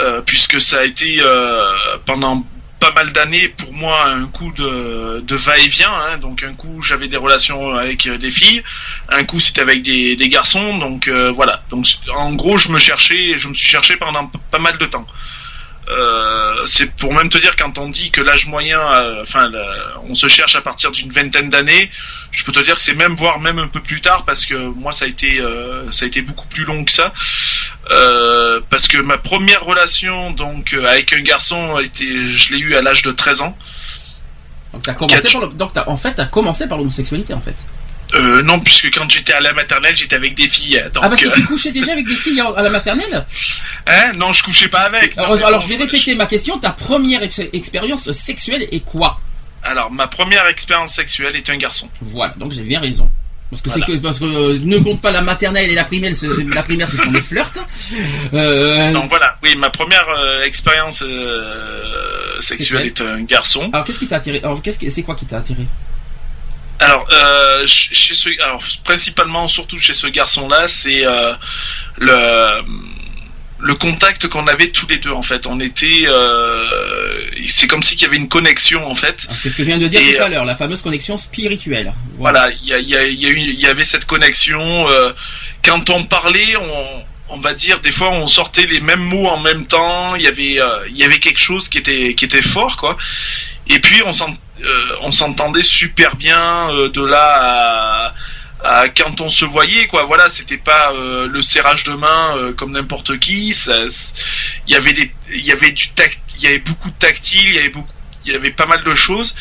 euh, 0.01 0.21
puisque 0.21 0.61
ça 0.61 0.81
a 0.81 0.85
été 0.85 1.17
euh, 1.21 1.97
pendant 2.05 2.47
pas 2.81 2.93
mal 2.93 3.13
d'années 3.13 3.49
pour 3.49 3.73
moi 3.73 4.07
un 4.07 4.27
coup 4.27 4.53
de, 4.53 5.21
de 5.21 5.37
va-et-vient. 5.37 5.93
hein. 5.93 6.19
donc 6.19 6.43
un 6.43 6.55
coup 6.55 6.83
j'avais 6.83 7.09
des 7.09 7.17
relations 7.17 7.75
avec 7.75 8.07
euh, 8.07 8.19
des 8.19 8.31
filles, 8.31 8.63
un 9.09 9.25
coup 9.25 9.41
c'était 9.41 9.63
avec 9.63 9.83
des, 9.83 10.17
garçons. 10.29 10.79
Donc 10.79 11.09
euh, 11.09 11.31
voilà. 11.31 11.63
Donc 11.71 11.87
en 12.15 12.35
gros 12.35 12.59
je 12.59 12.71
me 12.71 12.79
cherchais, 12.79 13.39
je 13.39 13.49
me 13.49 13.55
suis 13.55 13.69
cherché 13.69 13.97
pendant 13.97 14.31
pas 14.51 14.59
mal 14.59 14.77
de 14.79 14.87
temps. 14.87 15.07
Euh, 15.89 16.67
c'est 16.67 16.91
pour 16.97 17.15
même 17.15 17.29
te 17.29 17.39
dire 17.39 17.55
quand 17.57 17.79
on 17.79 17.89
dit 17.89 18.11
que 18.11 18.21
l'âge 18.21 18.47
moyen, 18.47 18.81
euh, 18.81 19.23
enfin, 19.23 19.49
la- 19.49 19.95
on 20.09 20.15
se 20.17 20.27
cherche 20.27 20.57
à 20.57 20.61
partir 20.61 20.91
d'une 20.91 21.13
vingtaine 21.13 21.49
d'années. 21.49 21.91
Je 22.33 22.45
peux 22.45 22.51
te 22.51 22.59
dire 22.61 22.75
que 22.75 22.81
c'est 22.81 22.95
même 22.95 23.15
voire 23.15 23.39
même 23.39 23.59
un 23.61 23.69
peu 23.69 23.81
plus 23.81 24.01
tard 24.01 24.25
parce 24.25 24.45
que 24.47 24.55
moi 24.55 24.93
ça 24.93 25.05
a 25.05 25.09
été 25.09 25.41
euh, 25.41 25.91
ça 25.93 26.05
a 26.05 26.09
été 26.09 26.23
beaucoup 26.23 26.47
plus 26.49 26.65
long 26.65 26.85
que 26.85 26.91
ça. 26.91 27.13
Euh, 27.93 28.61
parce 28.69 28.89
que 28.89 28.99
ma 28.99 29.17
première 29.19 29.63
relation 29.65 30.33
donc 30.33 30.75
avec 30.89 31.13
un 31.13 31.21
garçon 31.21 31.79
été, 31.79 32.33
je 32.33 32.53
l'ai 32.53 32.59
eu 32.59 32.75
à 32.75 32.83
l'âge 32.83 33.03
de 33.03 33.13
13 33.13 33.43
ans. 33.43 33.57
Donc 34.73 34.83
t'as 34.83 34.95
commencé 34.95 35.23
Catch. 35.23 35.33
par 35.33 35.41
le- 35.43 35.49
donc 35.55 35.73
t'as- 35.73 35.89
en 35.89 35.97
fait, 35.97 36.15
t'as 36.15 36.27
commencé 36.27 36.67
par 36.69 36.79
l'homosexualité 36.79 37.33
en 37.33 37.41
fait. 37.41 37.55
Euh, 38.15 38.41
non, 38.43 38.61
puisque 38.61 38.87
quand 38.95 39.09
j'étais 39.11 39.33
à 39.33 39.41
la 39.41 39.53
maternelle, 39.53 39.97
j'étais 39.97 40.15
avec 40.17 40.35
des 40.37 40.47
filles. 40.49 40.81
Donc, 40.95 41.03
ah 41.05 41.09
parce 41.09 41.21
que 41.21 41.29
euh, 41.29 41.33
tu 41.35 41.45
couchais 41.45 41.73
déjà 41.73 41.93
avec 41.93 42.07
des 42.07 42.15
filles 42.15 42.41
à 42.41 42.63
la 42.63 42.71
maternelle 42.71 43.27
hein, 43.89 44.13
non, 44.17 44.33
je 44.33 44.43
couchais 44.45 44.69
pas 44.69 44.83
avec. 44.83 45.17
Non, 45.17 45.25
alors, 45.25 45.37
mais 45.37 45.43
alors, 45.45 45.61
bon, 45.61 45.67
je 45.67 45.73
vais 45.73 45.85
répéter 45.85 46.15
ma 46.15 46.27
question. 46.27 46.59
Ta 46.59 46.71
première 46.71 47.23
ex- 47.25 47.41
expérience 47.53 48.11
sexuelle 48.13 48.69
est 48.71 48.85
quoi? 48.85 49.21
Alors, 49.65 49.91
ma 49.91 50.07
première 50.07 50.47
expérience 50.47 50.95
sexuelle 50.95 51.35
est 51.35 51.51
un 51.51 51.57
garçon. 51.57 51.89
Voilà, 52.01 52.33
donc 52.37 52.53
j'ai 52.53 52.63
bien 52.63 52.79
raison. 52.81 53.11
Parce 53.51 53.63
que 53.63 53.69
Voilà. 53.71 53.87
que 53.87 53.93
parce 53.99 54.19
que 54.19 54.25
euh, 54.25 54.59
ne 54.61 54.79
compte 54.79 55.01
pas 55.01 55.11
la 55.13 55.23
maternelle 55.23 55.71
et 55.71 55.75
la 55.75 55.85
primaire, 55.85 56.15
ce- 56.17 56.27
la 56.55 56.63
primaire 56.65 56.89
ce 56.89 56.97
sont 56.97 57.11
des 57.11 57.21
flirts. 57.21 57.53
Euh, 58.35 58.93
Donc 58.93 59.09
voilà, 59.09 59.37
oui, 59.43 59.55
ma 59.57 59.71
première 59.71 60.09
euh, 60.09 60.43
expérience 60.43 61.03
euh, 61.03 62.41
sexuelle 62.41 62.87
est 62.87 63.01
un 63.01 63.23
garçon. 63.23 63.71
alors 63.73 63.85
qu'est-ce 63.87 63.99
qui 64.01 64.07
t'a 64.07 64.17
attiré? 64.17 64.39
Alors 64.43 64.61
qu'est-ce 64.63 64.79
que 64.79 64.91
c'est 64.91 65.03
quoi 65.03 65.15
qui 65.15 65.27
t'a 65.27 65.39
attiré? 65.39 65.63
Alors, 66.79 67.07
euh, 67.13 67.61
ch- 67.67 67.89
chez 67.93 68.15
ce, 68.15 68.29
alors 68.43 68.63
principalement, 68.85 69.49
surtout 69.49 69.79
chez 69.79 69.95
ce 69.95 70.07
garçon-là, 70.07 70.69
c'est 70.69 71.07
euh, 71.07 71.33
le 71.99 72.63
le 73.59 73.75
contact 73.75 74.29
qu'on 74.29 74.47
avait 74.49 74.69
tous 74.69 74.87
les 74.87 74.99
deux 74.99 75.11
en 75.13 75.23
fait. 75.23 75.47
On 75.47 75.59
était, 75.61 76.03
euh, 76.07 77.23
c'est 77.49 77.67
comme 77.67 77.83
si 77.83 77.97
qu'il 77.97 78.03
y 78.03 78.07
avait 78.07 78.19
une 78.19 78.29
connexion 78.29 78.87
en 78.87 78.95
fait. 78.95 79.27
Ah, 79.31 79.35
C'est 79.41 79.49
ce 79.49 79.57
que 79.57 79.63
je 79.63 79.69
viens 79.69 79.79
de 79.79 79.89
dire 79.89 79.99
Et, 80.01 80.17
tout 80.17 80.23
à 80.23 80.29
l'heure, 80.29 80.45
la 80.45 80.55
fameuse 80.57 80.83
connexion 80.83 81.17
spirituelle. 81.17 81.95
Voilà, 82.19 82.51
il 82.51 82.69
y, 82.69 82.75
a, 82.75 82.79
y, 82.79 82.95
a, 82.95 83.07
il 83.07 83.19
y, 83.19 83.27
a 83.27 83.31
eu- 83.31 83.39
il 83.39 83.59
y 83.61 83.67
avait 83.67 83.87
cette 83.87 84.05
connexion. 84.05 84.87
quand 85.65 85.89
on 85.89 86.05
parlait, 86.05 86.55
on, 86.57 87.03
on 87.31 87.41
va 87.41 87.55
dire, 87.55 87.81
des 87.81 87.93
fois, 87.93 88.11
on 88.11 88.27
sortait 88.27 88.67
les 88.67 88.81
mêmes 88.81 89.01
mots 89.01 89.27
en 89.27 89.41
même 89.41 89.67
temps. 89.67 90.15
Il 90.17 90.23
y 90.23 90.29
avait, 90.29 90.61
euh, 90.63 90.87
il 90.91 90.97
y 90.99 91.03
avait 91.05 91.19
quelque 91.19 91.41
chose 91.41 91.69
qui 91.71 91.79
était, 91.79 92.15
qui 92.15 92.27
était 92.27 92.43
fort, 92.43 92.77
quoi. 92.77 92.99
Et 93.69 93.81
puis, 93.81 94.01
on 94.05 94.11
euh, 94.11 94.71
on 95.03 95.13
s'entendait 95.13 95.63
super 95.63 96.17
bien 96.17 96.71
euh, 96.71 96.89
de 96.91 97.05
là 97.05 98.13
à, 98.63 98.75
à 98.83 98.89
quand 98.89 99.21
on 99.21 99.29
se 99.29 99.45
voyait, 99.45 99.87
quoi. 99.87 100.05
Voilà, 100.05 100.29
c'était 100.31 100.57
pas 100.57 100.93
euh, 100.93 101.27
le 101.29 101.43
serrage 101.43 101.85
de 101.85 101.93
main 101.93 102.53
comme 102.57 102.73
n'importe 102.73 103.19
qui. 103.19 103.55
Il 103.67 104.73
y 104.73 104.77
avait 104.77 104.93
des, 104.93 105.11
il 105.33 105.45
y 105.45 105.53
avait 105.53 105.73
du 105.73 105.89
tact, 105.91 106.19
il 106.37 106.45
y 106.45 106.47
avait 106.47 106.59
beaucoup 106.61 106.89
de 106.91 106.95
tactile, 106.99 107.45
il 107.47 107.55
y 107.55 107.59
avait 107.59 107.69
beaucoup, 107.69 107.89
il 108.25 108.33
y 108.33 108.35
avait 108.37 108.51
pas 108.51 108.67
mal 108.67 108.83
de 108.83 108.95
choses. 108.95 109.35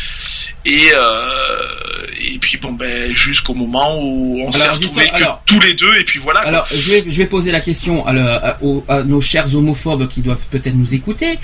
Et, 0.66 0.90
euh, 0.94 2.08
et 2.20 2.38
puis 2.40 2.58
bon 2.58 2.74
ben 2.74 3.14
jusqu'au 3.14 3.54
moment 3.54 4.00
où 4.02 4.42
on 4.46 4.52
s'est 4.52 4.68
retrouvés 4.88 5.10
alors- 5.16 5.42
tous 5.46 5.60
les 5.60 5.74
deux 5.76 5.96
et 5.96 6.04
puis 6.04 6.20
voilà. 6.20 6.42
quoi. 6.42 6.50
Alors, 6.50 6.68
je 6.72 6.92
vais, 6.92 7.04
je 7.08 7.18
vais 7.18 7.26
poser 7.28 7.52
la 7.52 7.62
question 7.62 8.06
à, 8.06 8.14
le- 8.14 8.28
à- 8.30 8.58
aux- 8.62 8.84
à 8.88 9.04
nos 9.04 9.22
chers 9.22 9.56
homophobes 9.56 10.08
qui 10.08 10.22
doivent 10.22 10.46
peut-être 10.52 10.76
nous 10.76 10.94
écouter. 10.94 11.40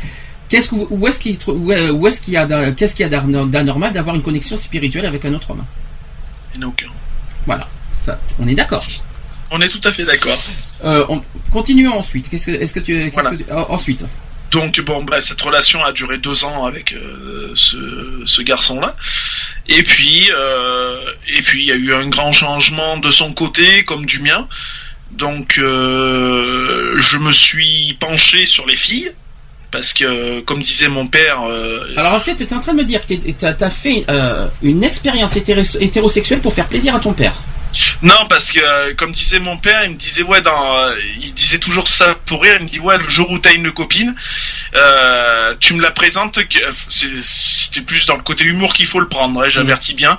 Qu'est-ce 0.52 0.70
que, 0.70 0.76
où 0.76 1.08
est-ce 1.08 1.18
qu'il, 1.20 1.38
où 1.48 1.72
est- 1.72 1.90
où 1.90 2.06
est-ce 2.08 2.20
qu'il 2.22 2.34
y 2.34 2.38
a, 2.38 2.72
qu'est-ce 2.74 2.94
qu'il 2.94 3.04
y 3.04 3.14
a 3.14 3.22
d'an- 3.22 3.46
d'anormal 3.46 3.94
d'avoir 3.94 4.16
une 4.16 4.22
connexion 4.22 4.58
spirituelle 4.58 5.06
avec 5.06 5.24
un 5.26 5.34
autre 5.34 5.52
homme? 5.52 5.64
Donc, 6.58 6.86
Voilà, 7.46 7.68
ça, 7.94 8.20
on 8.38 8.48
est 8.48 8.54
d'accord. 8.56 8.86
on 9.50 9.60
est 9.62 9.70
tout 9.70 9.80
à 9.86 9.92
fait 9.94 10.04
d'accord. 10.04 10.38
Euh, 10.84 11.06
on, 11.10 11.22
continuons 11.52 11.98
ensuite. 11.98 12.30
Qu'est-ce 12.30 12.48
que, 12.48 12.52
est-ce 12.52 12.74
que 12.74 12.80
tu, 12.82 12.94
qu'est-ce 12.94 13.14
Voilà. 13.14 13.30
que 13.32 13.36
tu- 13.38 13.52
ensuite 13.52 14.06
Donc 14.52 14.82
bon 14.82 15.02
ben 15.06 15.22
cette 15.22 15.42
relation 15.42 15.82
a 15.86 15.94
duré 15.94 16.18
deux 16.18 16.44
ans 16.44 16.66
avec 16.66 16.92
euh, 16.92 17.52
ce, 17.56 17.78
ce 18.26 18.42
garçon-là. 18.42 18.98
Et 19.70 19.84
puis 19.84 20.30
euh, 20.36 21.00
et 21.38 21.42
puis 21.42 21.64
il 21.64 21.68
y 21.70 21.72
a 21.72 21.76
eu 21.76 21.94
un 21.94 22.08
grand 22.10 22.34
changement 22.34 22.98
de 22.98 23.12
son 23.12 23.32
côté 23.34 23.86
comme 23.86 24.06
du 24.06 24.20
mien. 24.20 24.48
Donc 25.12 25.58
euh, 25.58 26.96
je 27.00 27.18
me 27.18 27.32
suis 27.32 27.96
penché 28.00 28.46
sur 28.46 28.66
les 28.66 28.76
filles 28.76 29.12
parce 29.72 29.94
que 29.94 30.42
comme 30.42 30.62
disait 30.62 30.90
mon 30.90 31.08
père. 31.08 31.42
euh, 31.48 31.94
Alors 31.98 32.14
en 32.14 32.20
fait, 32.20 32.36
tu 32.36 32.44
es 32.44 32.54
en 32.54 32.60
train 32.60 32.74
de 32.74 32.80
me 32.80 32.84
dire 32.84 33.06
que 33.08 33.14
tu 33.14 33.46
as 33.46 33.70
fait 33.70 34.06
euh, 34.10 34.48
une 34.62 34.84
expérience 34.84 35.36
hétéro- 35.36 35.78
hétérosexuelle 35.80 36.40
pour 36.42 36.54
faire 36.54 36.68
plaisir 36.68 36.96
à 36.96 37.00
ton 37.00 37.14
père. 37.14 37.34
Non, 38.02 38.26
parce 38.28 38.52
que 38.52 38.60
euh, 38.62 38.94
comme 38.96 39.12
disait 39.14 39.40
mon 39.40 39.56
père, 39.58 39.86
il 39.86 39.92
me 39.92 39.96
disait 39.96 40.24
ouais, 40.24 40.42
dans, 40.42 40.92
il 41.22 41.34
disait 41.34 41.58
toujours 41.58 41.88
ça 41.88 42.16
pour 42.26 42.42
rire. 42.44 42.58
Il 42.60 42.64
me 42.66 42.68
dit 42.70 42.80
ouais, 42.82 42.98
le 42.98 43.08
jour 43.08 43.32
où 43.32 43.40
t'as 43.40 43.54
une 43.54 43.72
copine, 43.72 44.14
tu 45.62 45.74
me 45.74 45.82
la 45.82 45.92
présentes. 45.92 46.38
C'était 46.90 47.80
plus 47.82 48.06
dans 48.08 48.18
le 48.18 48.24
côté 48.24 48.44
humour 48.44 48.74
qu'il 48.74 48.88
faut 48.88 49.00
le 49.00 49.08
prendre. 49.08 49.40
ouais, 49.40 49.50
J'avertis 49.50 49.94
bien. 49.94 50.18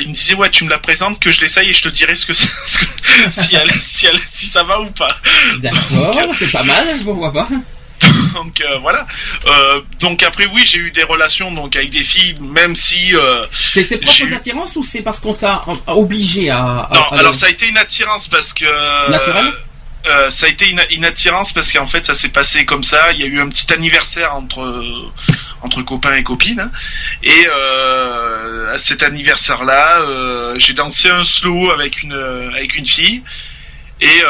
Il 0.00 0.10
me 0.10 0.14
disait 0.14 0.34
ouais, 0.34 0.48
tu 0.50 0.62
me 0.64 0.70
la 0.70 0.78
présentes, 0.78 1.18
que 1.18 1.32
je 1.32 1.40
l'essaye 1.40 1.70
et 1.70 1.72
je 1.72 1.82
te 1.82 1.88
dirai 1.88 2.14
ce 2.14 2.24
que, 2.24 2.34
c'est- 2.34 2.48
ce 2.66 2.78
que- 2.78 2.86
si, 3.32 3.56
elle, 3.56 3.70
si, 3.80 4.06
elle, 4.06 4.20
si 4.30 4.46
ça 4.46 4.62
va 4.62 4.80
ou 4.80 4.90
pas. 4.92 5.08
D'accord, 5.58 6.32
c'est 6.38 6.52
pas 6.52 6.62
mal, 6.62 6.86
je 7.00 7.02
vois 7.10 7.32
pas. 7.32 7.48
Donc 8.34 8.60
euh, 8.60 8.78
voilà. 8.78 9.06
Euh, 9.46 9.80
donc 10.00 10.22
après 10.22 10.46
oui, 10.46 10.62
j'ai 10.66 10.78
eu 10.78 10.90
des 10.90 11.02
relations 11.04 11.50
donc 11.52 11.74
avec 11.76 11.90
des 11.90 12.02
filles, 12.04 12.36
même 12.40 12.74
si. 12.76 13.14
euh, 13.14 13.46
C'est 13.52 13.86
tes 13.86 13.96
propres 13.98 14.32
attirances 14.34 14.76
ou 14.76 14.82
c'est 14.82 15.02
parce 15.02 15.20
qu'on 15.20 15.34
t'a 15.34 15.62
euh, 15.68 15.92
obligé 15.92 16.50
à. 16.50 16.58
à- 16.58 16.88
Non, 16.94 17.02
à- 17.12 17.18
alors 17.18 17.34
ça 17.34 17.46
a 17.46 17.48
été 17.50 17.66
une 17.66 17.78
attirance 17.78 18.28
parce 18.28 18.52
que. 18.52 19.10
Naturel 19.10 19.52
euh, 20.08 20.30
Ça 20.30 20.46
a 20.46 20.48
été 20.48 20.68
une, 20.68 20.80
une 20.92 21.04
attirance 21.04 21.52
parce 21.52 21.70
qu'en 21.72 21.86
fait 21.86 22.06
ça 22.06 22.14
s'est 22.14 22.30
passé 22.30 22.64
comme 22.64 22.82
ça. 22.84 23.12
Il 23.12 23.20
y 23.20 23.22
a 23.24 23.26
eu 23.26 23.40
un 23.40 23.48
petit 23.48 23.70
anniversaire 23.72 24.34
entre 24.34 24.62
entre 25.62 25.82
copains 25.82 26.14
et 26.14 26.22
copines. 26.22 26.60
hein. 26.60 26.70
Et 27.22 27.46
euh, 27.48 28.74
à 28.74 28.78
cet 28.78 29.02
anniversaire-là, 29.02 30.00
euh, 30.02 30.54
j'ai 30.58 30.72
dansé 30.72 31.10
un 31.10 31.22
slow 31.24 31.70
avec 31.70 32.02
une 32.02 32.14
avec 32.54 32.76
une 32.76 32.86
fille. 32.86 33.22
Et 34.00 34.24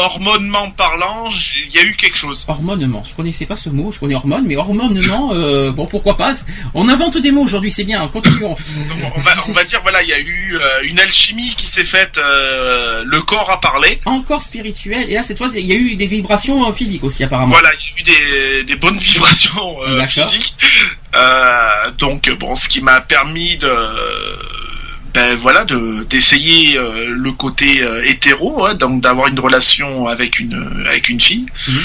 hormonement 0.00 0.70
parlant, 0.70 1.28
il 1.68 1.74
y 1.74 1.78
a 1.78 1.82
eu 1.82 1.94
quelque 1.96 2.16
chose. 2.16 2.44
Hormonement, 2.48 3.04
je 3.08 3.14
connaissais 3.14 3.46
pas 3.46 3.56
ce 3.56 3.68
mot, 3.70 3.92
je 3.92 3.98
connais 4.00 4.14
hormone, 4.14 4.44
mais 4.46 4.56
hormonement, 4.56 5.30
euh, 5.32 5.70
bon 5.72 5.86
pourquoi 5.86 6.16
pas. 6.16 6.32
On 6.74 6.88
invente 6.88 7.16
des 7.18 7.30
mots 7.32 7.42
aujourd'hui, 7.42 7.70
c'est 7.70 7.84
bien, 7.84 8.06
continuons. 8.08 8.56
Donc, 9.00 9.12
on 9.16 9.20
va 9.20 9.30
on 9.48 9.52
va 9.52 9.64
dire 9.64 9.80
voilà, 9.82 10.02
il 10.02 10.08
y 10.08 10.12
a 10.12 10.18
eu 10.18 10.56
euh, 10.56 10.82
une 10.84 10.98
alchimie 11.00 11.54
qui 11.56 11.66
s'est 11.66 11.84
faite. 11.84 12.18
euh, 12.18 13.02
le 13.04 13.22
corps 13.22 13.50
a 13.50 13.60
parlé. 13.60 14.00
Encore 14.04 14.42
spirituel, 14.42 15.10
et 15.10 15.14
là 15.14 15.22
cette 15.22 15.38
fois 15.38 15.48
il 15.54 15.66
y 15.66 15.72
a 15.72 15.76
eu 15.76 15.96
des 15.96 16.06
vibrations 16.06 16.72
physiques 16.72 17.04
aussi 17.04 17.24
apparemment. 17.24 17.52
Voilà, 17.52 17.70
il 17.74 17.84
y 17.84 17.88
a 17.88 18.00
eu 18.00 18.62
des, 18.62 18.64
des 18.64 18.76
bonnes 18.78 18.98
vibrations 19.10 19.76
physiques. 20.06 20.54
Donc 21.98 22.30
bon, 22.38 22.54
ce 22.54 22.68
qui 22.68 22.80
m'a 22.82 23.00
permis 23.00 23.56
de 23.56 23.68
ben 25.12 25.34
voilà 25.36 25.64
de 25.64 26.04
d'essayer 26.04 26.78
euh, 26.78 27.08
le 27.08 27.32
côté 27.32 27.82
euh, 27.82 28.04
hétéro, 28.04 28.64
hein, 28.64 28.74
donc 28.74 29.00
d'avoir 29.00 29.28
une 29.28 29.40
relation 29.40 30.06
avec 30.06 30.38
une 30.38 30.86
avec 30.88 31.08
une 31.08 31.20
fille. 31.20 31.46
Mhm. 31.68 31.82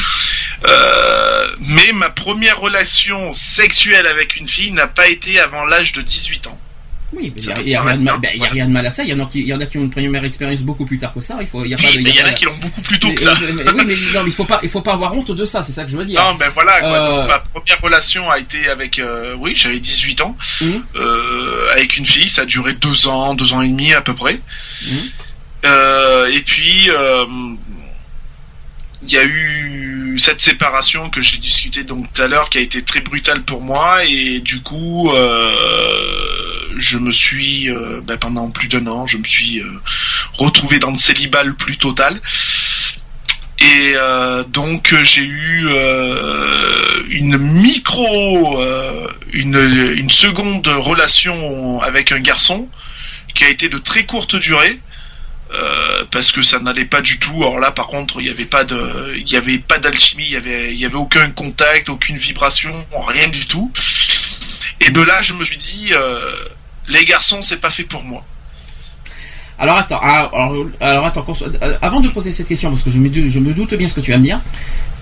Euh, 0.67 1.47
mais 1.59 1.91
ma 1.91 2.09
première 2.09 2.59
relation 2.59 3.33
sexuelle 3.33 4.07
avec 4.07 4.35
une 4.35 4.47
fille 4.47 4.71
n'a 4.71 4.87
pas 4.87 5.07
été 5.07 5.39
avant 5.39 5.65
l'âge 5.65 5.91
de 5.93 6.01
18 6.01 6.47
ans. 6.47 6.59
Oui, 7.13 7.31
mais 7.35 7.41
il 7.41 7.65
n'y 7.65 7.75
a, 7.75 7.81
a 7.81 7.83
rien 7.85 7.97
de 7.97 8.03
mal, 8.03 8.19
ben, 8.19 8.31
y 8.35 8.45
a 8.45 8.49
rien 8.49 8.65
de 8.67 8.71
mal 8.71 8.85
à 8.85 8.89
ça. 8.89 9.03
Il 9.03 9.09
y 9.09 9.13
en 9.13 9.19
a 9.19 9.25
qui, 9.27 9.39
il 9.41 9.47
y 9.47 9.53
en 9.53 9.59
a 9.59 9.65
qui 9.65 9.77
ont 9.77 9.81
une 9.81 9.89
première 9.89 10.23
expérience 10.25 10.61
beaucoup 10.61 10.85
plus 10.85 10.97
tard 10.97 11.13
que 11.13 11.21
ça. 11.21 11.37
Il 11.39 11.47
faut, 11.47 11.63
il 11.63 11.69
y 11.71 11.73
a 11.73 11.77
pas 11.77 11.83
de, 11.83 11.87
Oui, 11.97 12.01
mais 12.03 12.09
il 12.09 12.15
y 12.15 12.21
en 12.21 12.25
a 12.25 12.33
qui 12.33 12.45
l'ont 12.45 12.57
beaucoup 12.59 12.81
plus 12.81 12.99
tôt 12.99 13.13
que 13.13 13.21
ça. 13.21 13.33
mais- 13.41 13.51
mais- 13.63 13.71
oui, 13.71 13.83
mais 13.85 13.95
non, 14.13 14.23
mais 14.23 14.29
il 14.29 14.33
faut 14.33 14.43
pas, 14.43 14.59
il 14.63 14.69
faut 14.69 14.81
pas 14.81 14.93
avoir 14.93 15.13
honte 15.13 15.31
de 15.31 15.45
ça. 15.45 15.61
C'est 15.63 15.71
ça 15.71 15.83
que 15.85 15.91
je 15.91 15.97
veux 15.97 16.05
dire. 16.05 16.21
Non, 16.23 16.35
ben 16.35 16.49
voilà, 16.53 16.79
quoi. 16.79 16.89
Euh, 16.89 17.19
Donc, 17.21 17.27
ma 17.29 17.39
première 17.39 17.81
relation 17.81 18.29
a 18.29 18.39
été 18.39 18.67
avec, 18.67 18.99
euh, 18.99 19.35
oui, 19.37 19.53
j'avais 19.55 19.79
18 19.79 20.19
ans, 20.21 20.35
Mhm. 20.61 20.83
euh, 20.95 21.69
avec 21.71 21.95
une 21.97 22.05
fille, 22.05 22.27
ça 22.29 22.41
a 22.41 22.45
duré 22.45 22.73
deux 22.73 23.07
ans, 23.07 23.33
deux 23.35 23.53
ans 23.53 23.61
et 23.61 23.67
demi 23.67 23.93
à 23.93 24.01
peu 24.01 24.13
près. 24.15 24.39
Euh, 25.65 26.25
et 26.27 26.41
puis, 26.41 26.89
euh, 26.89 27.23
il 29.03 29.09
y 29.13 29.17
a 29.17 29.23
eu 29.23 29.94
cette 30.19 30.41
séparation 30.41 31.09
que 31.09 31.21
j'ai 31.21 31.37
discuté 31.37 31.83
donc 31.83 32.11
tout 32.13 32.21
à 32.21 32.27
l'heure, 32.27 32.49
qui 32.49 32.57
a 32.57 32.61
été 32.61 32.81
très 32.81 33.01
brutale 33.01 33.43
pour 33.43 33.61
moi, 33.61 34.05
et 34.05 34.39
du 34.39 34.61
coup, 34.61 35.11
euh, 35.11 35.55
je 36.77 36.97
me 36.97 37.11
suis, 37.11 37.69
euh, 37.69 38.01
ben, 38.03 38.17
pendant 38.17 38.49
plus 38.49 38.67
d'un 38.67 38.87
an, 38.87 39.05
je 39.07 39.17
me 39.17 39.25
suis 39.25 39.59
euh, 39.59 39.81
retrouvé 40.33 40.79
dans 40.79 40.91
le 40.91 40.95
célibat 40.95 41.43
le 41.43 41.53
plus 41.53 41.77
total. 41.77 42.21
Et 43.57 43.95
donc 44.49 44.93
j'ai 45.03 45.23
eu 45.23 45.69
une 47.09 47.37
micro, 47.37 48.61
une, 49.31 49.55
une 49.95 50.09
seconde 50.09 50.67
relation 50.67 51.81
avec 51.81 52.11
un 52.11 52.19
garçon 52.19 52.67
qui 53.33 53.45
a 53.45 53.49
été 53.49 53.69
de 53.69 53.77
très 53.77 54.03
courte 54.03 54.35
durée. 54.35 54.79
Euh, 55.55 56.03
parce 56.11 56.31
que 56.31 56.41
ça 56.41 56.59
n'allait 56.59 56.85
pas 56.85 57.01
du 57.01 57.17
tout. 57.19 57.35
Alors 57.43 57.59
là, 57.59 57.71
par 57.71 57.87
contre, 57.87 58.19
il 58.19 58.23
n'y 58.25 58.29
avait 58.29 58.45
pas 58.45 58.63
de, 58.63 59.15
il 59.17 59.27
y 59.29 59.35
avait 59.37 59.57
pas 59.59 59.77
d'alchimie, 59.79 60.25
il 60.27 60.33
y 60.33 60.35
avait, 60.37 60.73
il 60.73 60.79
y 60.79 60.85
avait 60.85 60.95
aucun 60.95 61.29
contact, 61.31 61.89
aucune 61.89 62.17
vibration, 62.17 62.73
rien 63.07 63.27
du 63.27 63.45
tout. 63.45 63.71
Et 64.81 64.91
de 64.91 65.01
là, 65.01 65.21
je 65.21 65.33
me 65.33 65.43
suis 65.43 65.57
dit, 65.57 65.89
euh, 65.93 66.31
les 66.89 67.05
garçons, 67.05 67.41
c'est 67.41 67.57
pas 67.61 67.69
fait 67.71 67.83
pour 67.83 68.03
moi. 68.03 68.23
Alors 69.57 69.77
attends, 69.77 69.99
ah, 70.03 70.29
alors, 70.33 70.65
alors 70.81 71.05
attends, 71.05 71.25
euh, 71.61 71.77
avant 71.81 72.01
de 72.01 72.09
poser 72.09 72.33
cette 72.33 72.47
question, 72.47 72.69
parce 72.69 72.83
que 72.83 72.89
je 72.89 72.99
me, 72.99 73.07
doute- 73.07 73.29
je 73.29 73.39
me 73.39 73.53
doute 73.53 73.73
bien 73.75 73.87
ce 73.87 73.93
que 73.93 74.01
tu 74.01 74.11
vas 74.11 74.17
me 74.17 74.23
dire. 74.23 74.41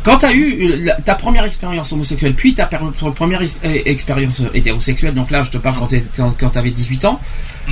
Quand 0.04 0.18
tu 0.18 0.26
as 0.26 0.34
eu 0.34 0.90
ta 1.06 1.16
première 1.16 1.46
expérience 1.46 1.92
homosexuelle, 1.92 2.34
puis 2.36 2.54
ta 2.54 2.68
première 2.68 3.42
ex- 3.42 3.60
expérience 3.64 4.42
hétérosexuelle, 4.54 5.14
donc 5.16 5.32
là 5.32 5.44
je 5.44 5.50
te 5.50 5.58
parle 5.58 5.78
quand 5.80 6.50
tu 6.52 6.58
avais 6.60 6.72
18 6.72 7.06
ans, 7.06 7.20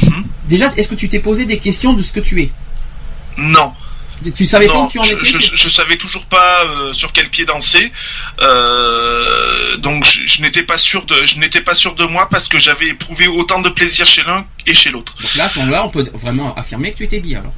Mhm. 0.01 0.23
déjà 0.47 0.73
est-ce 0.77 0.87
que 0.87 0.95
tu 0.95 1.07
t'es 1.09 1.19
posé 1.19 1.45
des 1.45 1.57
questions 1.59 1.93
de 1.93 2.01
ce 2.01 2.13
que 2.13 2.21
tu 2.21 2.41
es? 2.41 2.49
Non. 3.37 3.73
Tu 4.35 4.45
savais 4.45 4.67
pas 4.67 4.77
où 4.77 4.87
tu 4.87 4.99
en 4.99 5.03
je, 5.03 5.13
étais 5.13 5.25
je, 5.25 5.55
je 5.55 5.69
savais 5.69 5.97
toujours 5.97 6.25
pas 6.25 6.63
euh, 6.65 6.93
sur 6.93 7.11
quel 7.11 7.29
pied 7.29 7.43
danser, 7.45 7.91
Euh, 8.39 9.77
donc 9.77 10.05
je, 10.05 10.21
je 10.27 10.41
n'étais 10.43 10.61
pas 10.63 10.77
sûr 10.77 11.05
de, 11.05 11.25
je 11.25 11.39
n'étais 11.39 11.61
pas 11.61 11.73
sûr 11.73 11.95
de 11.95 12.05
moi 12.05 12.27
parce 12.29 12.47
que 12.47 12.59
j'avais 12.59 12.87
éprouvé 12.89 13.27
autant 13.27 13.59
de 13.61 13.69
plaisir 13.69 14.05
chez 14.05 14.21
l'un 14.23 14.45
et 14.67 14.73
chez 14.75 14.89
l'autre. 14.91 15.15
Donc 15.19 15.33
là, 15.35 15.45
à 15.45 15.49
ce 15.49 15.57
moment-là, 15.59 15.85
on 15.85 15.89
peut 15.89 16.07
vraiment 16.13 16.53
affirmer 16.55 16.91
que 16.91 16.97
tu 16.97 17.03
étais 17.05 17.19
bi 17.19 17.35
alors. 17.35 17.53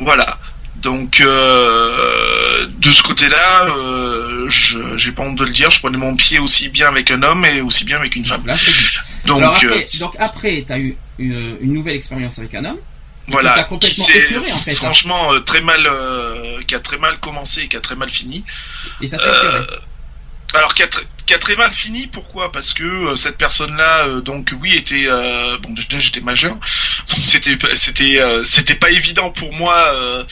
Voilà. 0.00 0.38
Donc 0.76 1.20
euh, 1.20 2.66
de 2.78 2.92
ce 2.92 3.02
côté-là, 3.02 3.66
je 4.48 4.78
j'ai 4.96 5.12
pas 5.12 5.22
honte 5.22 5.36
de 5.36 5.44
le 5.44 5.50
dire, 5.50 5.70
je 5.70 5.80
prenais 5.80 5.98
mon 5.98 6.14
pied 6.16 6.38
aussi 6.38 6.68
bien 6.68 6.88
avec 6.88 7.10
un 7.10 7.22
homme 7.22 7.44
et 7.44 7.60
aussi 7.60 7.84
bien 7.84 7.98
avec 7.98 8.14
une 8.16 8.24
femme. 8.24 8.42
Là. 8.46 8.56
Donc, 9.26 9.38
alors 9.42 9.54
après, 9.54 9.84
donc 10.00 10.14
après, 10.18 10.64
tu 10.66 10.72
as 10.72 10.78
eu 10.78 10.96
une, 11.18 11.56
une 11.60 11.72
nouvelle 11.74 11.96
expérience 11.96 12.38
avec 12.38 12.54
un 12.54 12.64
homme. 12.64 12.78
Voilà, 13.28 13.62
complètement 13.64 13.78
qui 13.78 13.94
s'est 14.12 14.18
épuré, 14.18 14.52
en 14.52 14.58
fait, 14.58 14.72
hein. 14.72 14.76
franchement 14.76 15.32
euh, 15.34 15.40
très 15.40 15.60
mal, 15.60 15.86
euh, 15.86 16.62
qui 16.66 16.74
a 16.74 16.80
très 16.80 16.98
mal 16.98 17.18
commencé 17.18 17.62
et 17.62 17.68
qui 17.68 17.76
a 17.76 17.80
très 17.80 17.96
mal 17.96 18.10
fini. 18.10 18.44
Et 19.00 19.06
ça. 19.06 19.18
Euh, 19.20 19.64
alors 20.54 20.74
qui 20.74 20.82
a, 20.84 20.86
tr- 20.86 21.02
qui 21.26 21.34
a 21.34 21.38
très 21.38 21.56
mal 21.56 21.72
fini, 21.72 22.06
pourquoi? 22.06 22.52
Parce 22.52 22.72
que 22.72 22.84
euh, 22.84 23.16
cette 23.16 23.36
personne-là, 23.36 24.20
donc 24.20 24.54
oui, 24.60 24.74
était 24.74 25.06
bon 25.60 25.70
déjà 25.70 25.98
j'étais 25.98 26.20
majeur, 26.20 26.52
donc 26.54 27.18
c'était 27.24 27.58
c'était 27.74 28.20
c'était 28.44 28.76
pas 28.76 28.90
évident 28.90 29.30
pour 29.30 29.52
moi 29.52 30.24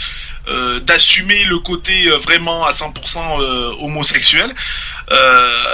euh, 0.48 0.78
d'assumer 0.80 1.44
le 1.44 1.58
côté 1.58 2.06
euh, 2.06 2.16
vraiment 2.18 2.64
à 2.64 2.70
100% 2.70 3.40
euh, 3.40 3.70
homosexuel. 3.80 4.54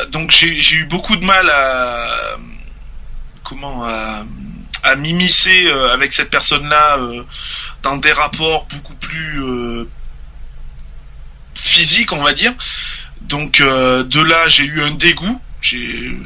Donc 0.09 0.31
j'ai 0.31 0.61
j'ai 0.63 0.77
eu 0.77 0.85
beaucoup 0.87 1.17
de 1.17 1.25
mal 1.25 1.49
à 1.51 2.37
comment 3.45 3.85
à, 3.85 4.25
à 4.83 4.97
m'immiscer 4.97 5.67
euh, 5.67 5.93
avec 5.93 6.13
cette 6.13 6.31
personne-là 6.31 6.99
euh, 6.99 7.23
dans 7.83 7.97
des 7.97 8.13
rapports 8.13 8.67
beaucoup 8.73 8.95
plus 8.95 9.43
euh, 9.43 9.89
physiques, 11.55 12.13
on 12.13 12.23
va 12.23 12.33
dire. 12.33 12.55
Donc 13.23 13.61
de 13.61 14.23
là, 14.23 14.49
j'ai 14.49 14.65
eu 14.65 14.83
un 14.83 14.93
dégoût. 14.93 15.41
J'ai 15.61 16.17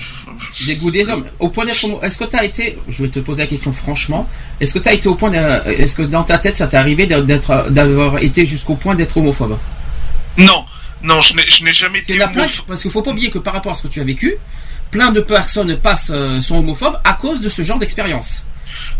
Des 0.64 1.10
hommes. 1.10 1.26
Au 1.40 1.48
point 1.48 1.64
d'être 1.64 1.84
Est-ce 2.02 2.16
que 2.16 2.24
tu 2.24 2.36
as 2.36 2.44
été, 2.44 2.78
je 2.88 3.02
vais 3.02 3.08
te 3.10 3.18
poser 3.18 3.42
la 3.42 3.48
question 3.48 3.72
franchement, 3.72 4.28
est-ce 4.60 4.72
que 4.72 4.78
tu 4.78 4.88
as 4.88 4.92
été 4.92 5.08
au 5.08 5.16
point, 5.16 5.32
est-ce 5.66 5.96
que 5.96 6.02
dans 6.02 6.22
ta 6.22 6.38
tête 6.38 6.56
ça 6.56 6.68
t'est 6.68 6.76
arrivé 6.76 7.06
d'être, 7.06 7.68
d'avoir 7.70 8.18
été 8.18 8.46
jusqu'au 8.46 8.76
point 8.76 8.94
d'être 8.94 9.16
homophobe? 9.16 9.58
Non, 10.38 10.64
non, 11.02 11.20
je 11.20 11.36
n'ai 11.36 11.42
je 11.48 11.64
n'ai 11.64 11.74
jamais 11.74 11.98
C'est 11.98 12.12
été 12.12 12.18
la 12.18 12.28
plein, 12.28 12.44
homophobe. 12.44 12.66
parce 12.68 12.82
qu'il 12.82 12.90
faut 12.92 13.02
pas 13.02 13.10
oublier 13.10 13.30
que 13.30 13.38
par 13.38 13.54
rapport 13.54 13.72
à 13.72 13.74
ce 13.74 13.82
que 13.82 13.88
tu 13.88 14.00
as 14.00 14.04
vécu, 14.04 14.34
plein 14.94 15.10
de 15.10 15.20
personnes 15.20 15.76
passent, 15.80 16.12
euh, 16.14 16.40
sont 16.40 16.58
homophobes 16.58 17.00
à 17.02 17.14
cause 17.14 17.40
de 17.40 17.48
ce 17.48 17.62
genre 17.62 17.78
d'expérience. 17.80 18.44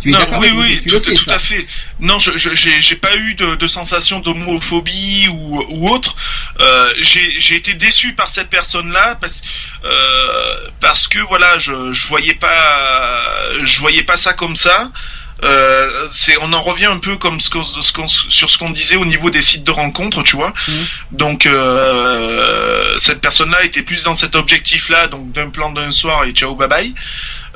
Tu 0.00 0.08
es 0.08 0.12
Non, 0.12 0.18
d'accord 0.18 0.40
oui, 0.40 0.48
avec 0.48 0.60
oui, 0.60 0.80
tu 0.82 0.88
tout, 0.88 0.94
le 0.96 1.00
sais 1.00 1.14
tout 1.14 1.24
ça. 1.24 1.34
à 1.34 1.38
fait. 1.38 1.64
Non, 2.00 2.18
je 2.18 2.32
j'ai 2.82 2.96
pas 2.96 3.14
eu 3.16 3.34
de, 3.36 3.54
de 3.54 3.66
sensation 3.68 4.18
d'homophobie 4.18 5.28
ou, 5.28 5.62
ou 5.68 5.88
autre. 5.88 6.16
Euh, 6.60 6.90
j'ai 7.00 7.38
j'ai 7.38 7.54
été 7.62 7.74
déçu 7.74 8.12
par 8.14 8.28
cette 8.28 8.50
personne-là 8.50 9.16
parce 9.20 9.42
euh, 9.84 10.54
parce 10.80 11.06
que 11.06 11.20
voilà, 11.20 11.58
je 11.58 11.92
je 11.92 12.08
voyais 12.08 12.34
pas 12.34 13.50
je 13.62 13.78
voyais 13.78 14.02
pas 14.02 14.16
ça 14.16 14.32
comme 14.32 14.56
ça. 14.56 14.90
Euh, 15.44 16.08
c'est 16.10 16.36
on 16.40 16.52
en 16.52 16.62
revient 16.62 16.86
un 16.86 16.98
peu 16.98 17.16
comme 17.16 17.38
ce 17.40 17.50
qu'on- 17.50 17.62
ce 17.62 17.92
qu'on- 17.92 18.06
sur 18.06 18.48
ce 18.48 18.56
qu'on 18.58 18.70
disait 18.70 18.96
au 18.96 19.04
niveau 19.04 19.28
des 19.30 19.42
sites 19.42 19.64
de 19.64 19.70
rencontres, 19.72 20.22
tu 20.22 20.36
vois. 20.36 20.52
Mhm. 20.68 20.86
Donc 21.12 21.46
euh, 21.46 22.94
cette 22.98 23.20
personne-là 23.20 23.62
était 23.64 23.82
plus 23.82 24.02
dans 24.04 24.14
cet 24.14 24.34
objectif-là, 24.36 25.06
donc 25.08 25.32
d'un 25.32 25.50
plan 25.50 25.70
d'un 25.70 25.90
soir 25.90 26.24
et 26.24 26.32
ciao 26.32 26.54
bye 26.54 26.68
bye. 26.68 26.94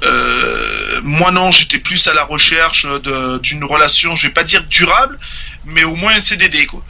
Euh, 0.05 1.01
moi 1.02 1.31
non, 1.31 1.51
j'étais 1.51 1.78
plus 1.78 2.06
à 2.06 2.15
la 2.15 2.24
recherche 2.24 2.85
de- 2.85 3.39
d'une 3.39 3.65
relation, 3.65 4.15
je 4.15 4.27
vais 4.27 4.32
pas 4.32 4.44
dire 4.44 4.65
durable, 4.65 5.19
mais 5.65 5.85
au 5.85 5.94
moins 5.97 6.15
un 6.16 6.20
CDD 6.20 6.66
quoi. 6.66 6.82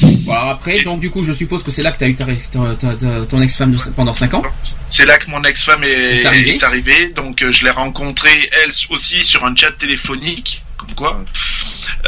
Bon, 0.00 0.32
alors 0.32 0.48
après, 0.50 0.82
donc 0.82 1.00
du 1.00 1.10
coup, 1.10 1.22
je 1.22 1.32
suppose 1.32 1.62
que 1.62 1.70
c'est 1.70 1.82
là 1.82 1.92
que 1.92 1.98
tu 1.98 2.04
as 2.04 2.08
eu 2.08 2.14
ta, 2.16 2.24
ta- 2.24 2.74
ta- 2.74 2.96
ta- 2.96 3.26
ton 3.26 3.40
ex-femme 3.42 3.76
pendant 3.94 4.12
5 4.14 4.34
ans. 4.34 4.42
C'est 4.90 5.06
là 5.06 5.18
que 5.18 5.30
mon 5.30 5.42
ex-femme 5.44 5.84
est, 5.84 6.22
Est 6.22 6.26
arrivée. 6.26 6.54
est 6.54 6.62
arrivée, 6.64 7.08
donc 7.10 7.42
euh, 7.42 7.52
je 7.52 7.64
l'ai 7.64 7.70
rencontrée 7.70 8.50
elle 8.64 8.70
aussi 8.90 9.22
sur 9.22 9.44
un 9.44 9.54
chat 9.54 9.70
téléphonique, 9.72 10.64
comme 10.76 10.94
quoi. 10.96 11.24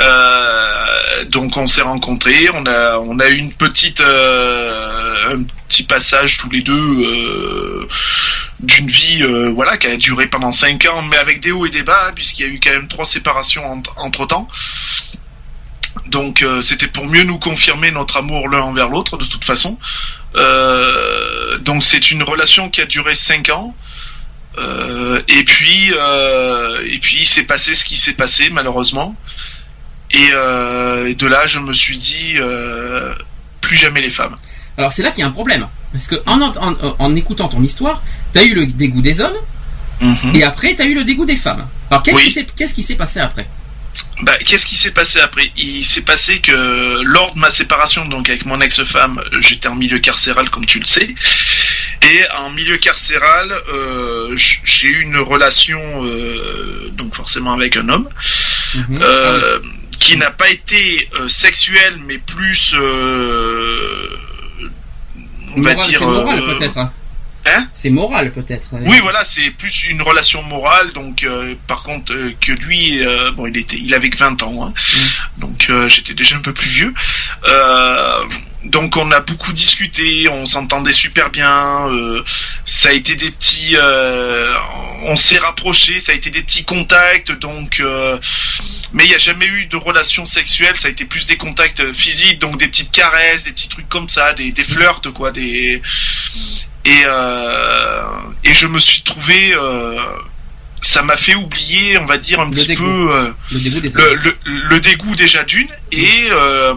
Euh, 0.00 1.24
donc 1.26 1.56
on 1.56 1.66
s'est 1.66 1.82
rencontrés, 1.82 2.48
on 2.52 2.64
a 2.66 2.98
on 2.98 3.18
a 3.20 3.28
eu 3.28 3.36
une 3.36 3.52
petite 3.52 4.00
euh, 4.00 5.34
un 5.36 5.42
petit 5.68 5.82
passage 5.84 6.38
tous 6.38 6.50
les 6.50 6.62
deux 6.62 7.88
d'une 8.60 8.86
vie 8.88 9.22
euh, 9.22 9.50
voilà 9.54 9.76
qui 9.76 9.86
a 9.86 9.96
duré 9.96 10.26
pendant 10.26 10.52
cinq 10.52 10.86
ans, 10.86 11.02
mais 11.02 11.16
avec 11.16 11.40
des 11.40 11.52
hauts 11.52 11.66
et 11.66 11.70
des 11.70 11.82
bas 11.82 12.12
puisqu'il 12.14 12.42
y 12.46 12.48
a 12.48 12.52
eu 12.52 12.60
quand 12.62 12.72
même 12.72 12.88
trois 12.88 13.04
séparations 13.04 13.62
entre 13.96 14.26
temps. 14.26 14.48
Donc 16.06 16.42
euh, 16.42 16.62
c'était 16.62 16.86
pour 16.86 17.06
mieux 17.06 17.24
nous 17.24 17.38
confirmer 17.38 17.90
notre 17.90 18.18
amour 18.18 18.48
l'un 18.48 18.60
envers 18.60 18.88
l'autre 18.88 19.16
de 19.16 19.24
toute 19.24 19.44
façon. 19.44 19.78
Euh, 20.36 21.58
donc 21.58 21.82
c'est 21.82 22.10
une 22.10 22.22
relation 22.22 22.68
qui 22.70 22.80
a 22.80 22.86
duré 22.86 23.14
5 23.14 23.48
ans. 23.50 23.74
Euh, 24.58 25.20
et 25.28 25.44
puis 25.44 25.92
et 25.92 26.98
puis 26.98 27.16
il 27.20 27.26
s'est 27.26 27.42
passé 27.42 27.74
ce 27.74 27.84
qui 27.84 27.96
s'est 27.96 28.14
passé 28.14 28.48
malheureusement. 28.50 29.14
Et, 30.12 30.26
et 30.28 31.14
de 31.14 31.26
là 31.26 31.46
je 31.46 31.58
me 31.58 31.72
suis 31.72 31.98
dit 31.98 32.36
plus 33.60 33.76
jamais 33.76 34.00
les 34.00 34.10
femmes. 34.10 34.36
Alors 34.78 34.92
c'est 34.92 35.02
là 35.02 35.10
qu'il 35.10 35.20
y 35.20 35.22
a 35.24 35.26
un 35.26 35.32
problème. 35.32 35.66
Parce 35.92 36.06
que 36.08 36.16
en, 36.26 36.40
en, 36.42 36.76
en- 36.98 37.16
écoutant 37.16 37.48
ton 37.48 37.62
histoire, 37.62 38.02
tu 38.32 38.38
as 38.38 38.44
eu 38.44 38.54
le 38.54 38.66
dégoût 38.66 39.00
des 39.00 39.20
hommes, 39.20 39.36
et 40.34 40.42
après 40.44 40.74
tu 40.76 40.82
as 40.82 40.86
eu 40.86 40.94
le 40.94 41.04
dégoût 41.04 41.24
des 41.24 41.36
femmes. 41.36 41.66
Alors 41.90 42.02
qu'est-ce 42.02 42.16
Oui. 42.16 42.24
qui 42.26 42.32
s'est 42.32 42.46
qu'est-ce 42.54 42.74
qui 42.74 42.82
s'est 42.82 42.96
passé 42.96 43.18
après? 43.20 43.46
Bah, 44.22 44.36
qu'est-ce 44.46 44.64
qui 44.64 44.76
s'est 44.76 44.92
passé 44.92 45.20
après? 45.20 45.50
Il 45.58 45.84
s'est 45.84 46.00
passé 46.00 46.38
que 46.40 47.02
lors 47.02 47.34
de 47.34 47.38
ma 47.38 47.50
séparation, 47.50 48.06
donc 48.06 48.30
avec 48.30 48.46
mon 48.46 48.60
ex-femme, 48.62 49.22
j'étais 49.40 49.68
en 49.68 49.74
milieu 49.74 49.98
carcéral, 49.98 50.48
comme 50.48 50.64
tu 50.64 50.78
le 50.78 50.86
sais. 50.86 51.14
Et 52.02 52.24
en 52.34 52.48
milieu 52.50 52.78
carcéral, 52.78 53.52
euh, 53.68 54.34
j'ai 54.64 54.88
eu 54.88 55.00
une 55.02 55.18
relation, 55.18 55.80
euh, 56.06 56.88
donc 56.92 57.14
forcément 57.14 57.52
avec 57.52 57.76
un 57.76 57.88
homme, 57.90 58.08
Mhm. 58.74 59.00
euh, 59.02 59.58
qui 59.98 60.16
n'a 60.16 60.30
pas 60.30 60.48
été 60.50 61.08
euh, 61.20 61.28
sexuelle, 61.28 61.98
mais 62.06 62.18
plus, 62.18 62.72
euh, 62.74 64.08
on 65.56 65.60
va 65.62 65.74
dire, 65.74 66.00
moral 66.06 66.38
euh, 66.42 66.54
peut-être. 66.56 66.78
hein. 66.78 66.92
Hein 67.48 67.68
C'est 67.74 67.90
moral 67.90 68.32
peut-être. 68.32 68.68
oui, 68.72 68.98
voilà, 69.02 69.22
c'est 69.24 69.50
plus 69.50 69.84
une 69.84 70.02
relation 70.02 70.42
morale. 70.42 70.92
Donc, 70.92 71.22
euh, 71.22 71.54
par 71.68 71.82
contre, 71.84 72.12
euh, 72.12 72.34
que 72.40 72.52
lui, 72.52 73.04
euh, 73.06 73.30
bon, 73.32 73.46
il 73.46 73.56
était, 73.56 73.76
il 73.76 73.94
avait 73.94 74.10
que 74.10 74.18
20 74.18 74.42
ans. 74.42 74.66
hein. 74.66 74.72
donc 75.38 75.66
euh, 75.70 75.88
j'étais 75.88 76.14
déjà 76.14 76.36
un 76.36 76.40
peu 76.40 76.52
plus 76.52 76.68
vieux. 76.68 76.94
Donc 78.64 78.96
on 78.96 79.12
a 79.12 79.20
beaucoup 79.20 79.52
discuté, 79.52 80.28
on 80.28 80.44
s'entendait 80.44 80.92
super 80.92 81.30
bien. 81.30 81.86
ça 82.64 82.88
a 82.88 82.92
été 82.92 83.14
des 83.14 83.30
petits, 83.30 83.76
on 85.04 85.14
s'est 85.14 85.38
rapprochés, 85.38 86.00
ça 86.00 86.10
a 86.10 86.14
été 86.16 86.30
des 86.30 86.42
petits 86.42 86.64
contacts. 86.64 87.30
Donc, 87.30 87.80
mais 88.92 89.04
il 89.04 89.08
n'y 89.08 89.14
a 89.14 89.18
jamais 89.18 89.46
eu 89.46 89.66
de 89.66 89.76
relation 89.76 90.26
sexuelle. 90.26 90.74
Ça 90.76 90.88
a 90.88 90.90
été 90.90 91.04
plus 91.04 91.28
des 91.28 91.36
contacts 91.36 91.92
physiques, 91.92 92.40
donc 92.40 92.58
des 92.58 92.66
petites 92.66 92.90
caresses, 92.90 93.44
des 93.44 93.52
petits 93.52 93.68
trucs 93.68 93.88
comme 93.88 94.08
ça, 94.08 94.32
des, 94.32 94.50
des 94.50 94.64
flirts 94.64 95.12
quoi, 95.14 95.30
des 95.30 95.80
et 96.86 97.02
euh, 97.06 98.02
et 98.44 98.54
je 98.54 98.66
me 98.66 98.78
suis 98.78 99.02
trouvé. 99.02 99.52
euh, 99.54 99.96
ça 100.82 101.02
m'a 101.02 101.16
fait 101.16 101.34
oublier, 101.34 101.98
on 101.98 102.04
va 102.06 102.16
dire 102.16 102.38
un 102.38 102.44
Le 102.44 102.50
petit 102.52 102.66
dégoût. 102.68 102.84
peu. 102.84 103.14
euh, 103.16 103.32
Le 103.50 103.58
dégoût 103.60 103.80
des 103.80 103.90
le, 104.70 104.78
dégoût 104.80 105.16
déjà 105.16 105.42
d'une 105.42 105.68
et 105.90 106.28
euh, 106.30 106.74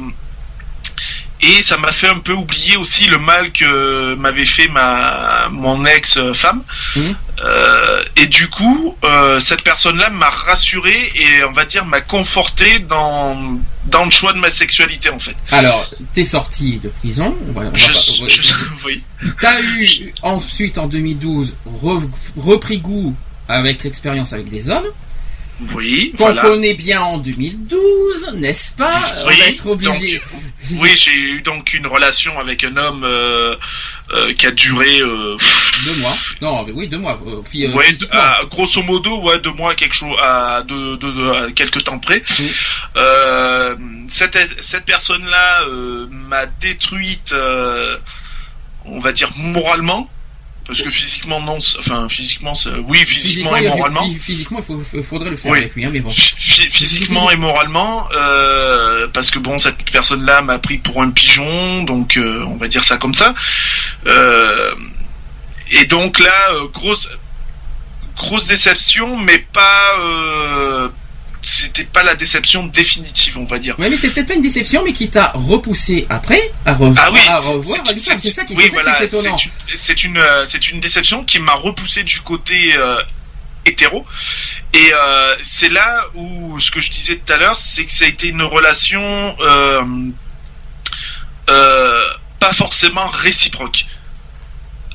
et 1.41 1.61
ça 1.61 1.77
m'a 1.77 1.91
fait 1.91 2.07
un 2.09 2.19
peu 2.19 2.33
oublier 2.33 2.75
aussi 2.77 3.05
le 3.07 3.17
mal 3.17 3.51
que 3.51 4.13
m'avait 4.15 4.45
fait 4.45 4.67
ma 4.67 5.47
mon 5.51 5.85
ex 5.85 6.19
femme 6.33 6.63
Mhm. 6.95 7.15
et 8.17 8.27
du 8.27 8.49
coup 8.49 8.95
euh, 9.05 9.39
cette 9.39 9.63
personne 9.63 9.97
là 9.97 10.09
m'a 10.09 10.29
rassuré 10.29 11.11
et 11.15 11.43
on 11.45 11.51
va 11.53 11.63
dire 11.65 11.85
m'a 11.85 12.01
conforté 12.01 12.79
dans 12.79 13.57
dans 13.85 14.03
le 14.05 14.11
choix 14.11 14.33
de 14.33 14.39
ma 14.39 14.51
sexualité 14.51 15.09
en 15.09 15.19
fait 15.19 15.35
Alors, 15.51 15.89
t'es 16.13 16.25
sorti 16.25 16.79
de 16.79 16.89
prison. 16.89 17.35
on 17.47 17.51
va- 17.59 17.67
on 17.71 17.75
je, 17.75 17.85
pas- 17.87 18.23
ouais. 18.23 18.29
je- 18.29 18.53
oui 18.85 19.03
T'as 19.41 19.61
eu 19.61 20.13
ensuite 20.21 20.77
en 20.77 20.87
2012 20.87 21.55
re- 21.83 22.09
repris 22.37 22.79
goût 22.79 23.15
avec 23.47 23.83
l'expérience 23.83 24.33
avec 24.33 24.49
des 24.49 24.69
hommes. 24.69 24.85
Oui 25.75 26.13
Qu'on 26.17 26.25
voilà 26.25 26.41
connaît 26.41 26.73
bien 26.73 27.01
en 27.01 27.17
2012, 27.17 28.33
n'est-ce 28.35 28.73
pas? 28.75 29.01
On 29.23 29.27
Oui, 29.27 29.37
va 29.37 29.45
être 29.47 29.65
obligé. 29.67 30.19
donc, 30.19 30.21
oui 30.81 30.89
j'ai 30.95 31.11
eu 31.13 31.41
donc 31.41 31.73
une 31.73 31.87
relation 31.87 32.39
avec 32.39 32.63
un 32.63 32.77
homme 32.77 33.03
euh, 33.03 33.55
euh, 34.11 34.33
qui 34.33 34.45
a 34.47 34.51
duré 34.51 35.01
euh, 35.01 35.35
Deux 35.85 35.95
mois. 35.95 36.17
Non, 36.41 36.63
mais 36.65 36.73
oui, 36.73 36.87
deux 36.89 36.97
mois. 36.97 37.17
Ouais, 37.53 37.93
à- 38.11 38.41
grosso 38.51 38.81
modo, 38.83 39.21
ouais, 39.21 39.39
deux 39.39 39.53
mois, 39.53 39.75
quelque 39.75 39.95
chose, 39.95 40.15
à, 40.21 40.61
de, 40.67 40.97
de, 40.97 41.11
de- 41.11 41.29
à 41.47 41.51
quelques 41.51 41.83
temps 41.85 41.99
près. 41.99 42.21
Mm. 42.95 44.07
Cette, 44.09 44.37
cette 44.59 44.85
personne-là 44.85 45.61
m'a 46.09 46.45
détruite, 46.47 47.33
on 48.85 48.99
va 48.99 49.11
dire 49.13 49.29
moralement, 49.37 50.09
parce 50.69 50.81
que 50.83 50.89
physiquement 50.91 51.41
non, 51.41 51.57
enfin 51.79 52.07
physiquement, 52.09 52.53
oui, 52.87 52.99
physiquement, 53.05 53.55
et 53.57 53.67
moralement. 53.67 54.07
phy- 54.07 54.19
physiquement, 54.19 54.59
il 54.93 55.03
faudrait 55.03 55.31
le 55.31 55.35
faire 55.35 55.51
Oui. 55.51 55.57
avec 55.57 55.73
lui, 55.75 55.83
hein, 55.85 55.89
mais 55.91 55.99
bon. 55.99 56.09
Phy- 56.11 56.69
physiquement 56.69 57.29
et 57.31 57.35
moralement, 57.35 58.07
euh, 58.13 59.07
parce 59.11 59.31
que 59.31 59.39
bon, 59.39 59.57
cette 59.57 59.81
personne-là 59.91 60.43
m'a 60.43 60.59
pris 60.59 60.77
pour 60.77 61.01
un 61.01 61.09
pigeon, 61.09 61.83
donc 61.83 62.17
euh, 62.17 62.43
on 62.47 62.55
va 62.55 62.67
dire 62.67 62.83
ça 62.83 62.97
comme 62.97 63.15
ça. 63.15 63.33
Euh, 64.05 64.71
et 65.71 65.85
donc 65.85 66.19
là, 66.19 66.51
grosse, 66.71 67.09
grosse 68.15 68.45
déception, 68.47 69.17
mais 69.17 69.39
pas, 69.51 69.95
c'était 71.41 71.85
pas 71.85 72.03
la 72.03 72.15
déception 72.15 72.65
définitive, 72.65 73.37
on 73.37 73.45
va 73.45 73.59
dire. 73.59 73.77
Ouais, 73.79 73.89
mais 73.89 73.95
c'est 73.95 74.09
peut-être 74.11 74.27
pas 74.27 74.33
une 74.33 74.41
déception, 74.41 74.83
mais 74.83 74.93
qui 74.93 75.09
t'a 75.09 75.31
repoussé 75.35 76.05
après 76.09 76.51
à, 76.65 76.73
re- 76.73 76.93
Ah 76.97 77.09
oui, 77.11 77.19
à 77.27 77.39
revoir 77.39 77.63
c'est- 77.63 77.75
ça 77.75 77.83
qui, 77.83 77.93
oui, 77.93 78.19
c'est 78.21 78.31
ça 78.31 78.45
qui 78.45 78.53
voilà, 78.69 79.01
est 79.01 79.05
étonnant. 79.05 79.35
c'est 79.37 79.45
une- 79.45 79.77
C'est 79.77 80.03
une, 80.03 80.17
euh, 80.17 80.45
une 80.71 80.79
déception 80.79 81.23
qui 81.23 81.39
m'a 81.39 81.53
repoussé 81.53 82.03
du 82.03 82.19
côté 82.21 82.75
euh, 82.77 83.01
hétéro. 83.65 84.05
Et 84.73 84.91
euh, 84.93 85.35
c'est 85.41 85.69
là 85.69 86.05
où 86.15 86.59
ce 86.59 86.71
que 86.71 86.81
je 86.81 86.91
disais 86.91 87.15
tout 87.17 87.31
à 87.33 87.37
l'heure, 87.37 87.57
c'est 87.57 87.85
que 87.85 87.91
ça 87.91 88.05
a 88.05 88.07
été 88.07 88.27
une 88.27 88.41
relation 88.43 89.35
euh, 89.39 89.81
pas 92.39 92.53
forcément 92.53 93.07
réciproque. 93.09 93.85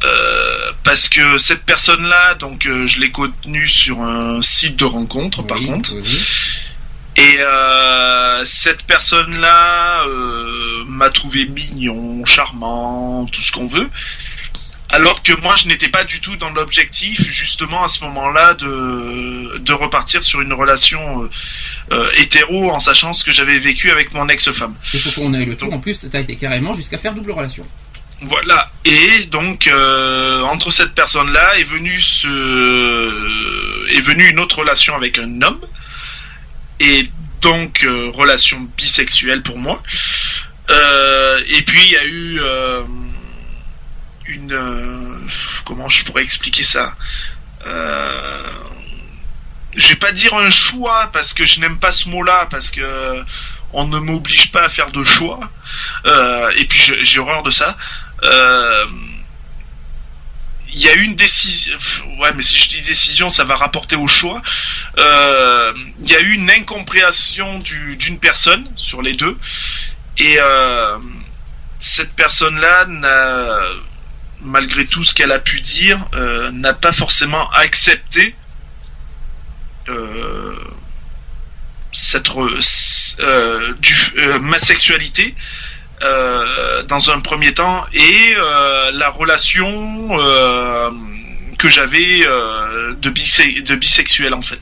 Euh, 0.05 0.73
parce 0.83 1.09
que 1.09 1.39
cette 1.39 1.65
personne-là, 1.65 2.35
donc 2.35 2.67
euh, 2.67 2.87
je 2.87 3.01
l'ai 3.01 3.11
connue 3.11 3.69
sur 3.69 4.01
un 4.03 4.43
site 4.43 4.77
de 4.77 4.85
rencontre, 4.85 5.43
par 5.43 5.59
contre. 5.61 5.95
oui. 5.95 6.27
Et 7.17 7.37
euh, 7.39 8.45
cette 8.45 8.83
personne-là 8.83 10.05
m'a 10.89 11.11
trouvé 11.11 11.47
mignon, 11.47 12.25
charmant, 12.25 13.25
tout 13.27 13.41
ce 13.41 13.53
qu'on 13.53 13.69
veut. 13.69 13.89
Alors 14.89 15.23
que 15.23 15.33
moi, 15.41 15.55
je 15.55 15.69
n'étais 15.69 15.89
pas 15.89 16.03
du 16.03 16.21
tout 16.21 16.35
dans 16.35 16.51
l'objectif, 16.51 17.29
justement, 17.31 17.85
à 17.85 17.89
ce 17.89 18.03
moment-là, 18.05 18.55
de, 18.55 19.59
de 19.59 19.73
repartir 19.73 20.25
sur 20.25 20.41
une 20.41 20.53
relation 20.53 21.31
hétéro, 22.17 22.73
en 22.73 22.81
sachant 22.81 23.13
ce 23.13 23.23
que 23.23 23.31
j'avais 23.33 23.61
vécu 23.61 23.93
avec 23.93 24.13
mon 24.13 24.29
ex-femme. 24.29 24.75
Il 24.93 24.99
faut 24.99 25.13
qu'on 25.13 25.35
ait 25.35 25.45
le 25.45 25.57
tour. 25.57 25.73
En 25.73 25.79
plus, 25.79 26.01
t'as 26.11 26.21
été 26.21 26.35
carrément 26.35 26.75
jusqu'à 26.75 26.99
faire 26.99 27.15
double 27.15 27.31
relation. 27.31 27.65
Voilà. 28.23 28.71
Et 28.85 29.25
donc, 29.27 29.67
euh, 29.67 30.41
entre 30.43 30.71
cette 30.71 30.95
personne-là 30.95 31.59
est 31.59 31.65
venue 31.65 32.01
est 33.91 34.01
venue 34.01 34.29
une 34.31 34.41
autre 34.41 34.61
relation 34.61 34.95
avec 34.95 35.19
un 35.19 35.43
homme. 35.43 35.61
Et 36.81 37.09
donc, 37.41 37.85
euh, 37.85 38.11
relation 38.13 38.61
bisexuelle 38.77 39.43
pour 39.43 39.59
moi. 39.59 39.83
Euh, 40.71 41.43
et 41.47 41.63
puis, 41.63 41.83
il 41.85 41.91
y 41.91 41.97
a 41.97 42.07
eu 42.07 42.41
une... 44.27 45.29
comment 45.65 45.89
je 45.89 46.05
pourrais 46.05 46.23
expliquer 46.23 46.65
ça 46.65 46.95
je 49.77 49.89
vais 49.89 49.97
pas 49.97 50.13
dire 50.13 50.33
un 50.35 50.51
choix 50.51 51.11
parce 51.13 51.35
que 51.35 51.45
je 51.45 51.59
n'aime 51.59 51.79
pas 51.79 51.91
ce 51.91 52.09
mot-là 52.09 52.47
parce 52.49 52.71
que 52.71 53.25
on 53.73 53.89
ne 53.89 53.99
m'oblige 53.99 54.53
pas 54.53 54.61
à 54.61 54.69
faire 54.69 54.93
de 54.93 55.03
choix 55.03 55.41
et 56.57 56.65
puis 56.67 56.93
j'ai 57.03 57.19
horreur 57.19 57.43
de 57.43 57.51
ça. 57.51 57.77
Euh, 58.25 58.87
Il 60.77 60.81
y 60.81 60.89
a 60.89 60.95
une 60.95 61.15
décision. 61.15 61.79
Ouais, 62.19 62.33
mais 62.35 62.43
si 62.43 62.59
je 62.59 62.69
dis 62.69 62.81
décision, 62.81 63.29
ça 63.31 63.45
va 63.45 63.55
rapporter 63.57 63.95
au 63.97 64.09
choix. 64.09 64.43
Euh, 64.99 65.73
Il 66.03 66.11
y 66.11 66.17
a 66.17 66.21
eu 66.21 66.33
une 66.33 66.51
incompréhension 66.51 67.59
du- 67.61 67.97
d'une 67.97 68.19
personne 68.19 68.67
sur 68.77 69.01
les 69.01 69.15
deux, 69.15 69.39
et 70.19 70.37
euh, 70.41 70.99
cette 71.79 72.13
personne-là 72.15 72.87
malgré 74.41 74.85
tout 74.87 75.05
ce 75.05 75.15
qu'elle 75.15 75.33
a 75.33 75.39
pu 75.39 75.61
dire, 75.61 75.99
euh, 76.15 76.51
n'a 76.51 76.75
pas 76.75 76.93
forcément 76.93 77.49
accepté 77.53 78.35
euh, 79.89 80.57
cette 81.93 82.29
euh, 83.21 83.75
du, 83.79 83.97
euh, 84.19 84.39
ma 84.41 84.59
sexualité 84.59 85.35
euh, 86.03 86.83
dans 86.85 87.11
un 87.11 87.21
premier 87.21 87.55
temps 87.55 87.85
et 87.93 88.35
euh, 88.37 88.91
la 88.93 89.11
relation 89.11 90.09
euh, 90.19 90.91
que 91.59 91.69
j'avais 91.69 92.21
de, 93.01 93.11
bise- 93.11 93.63
de 93.65 93.75
bisexuel 93.75 94.35
en 94.35 94.43
fait. 94.43 94.61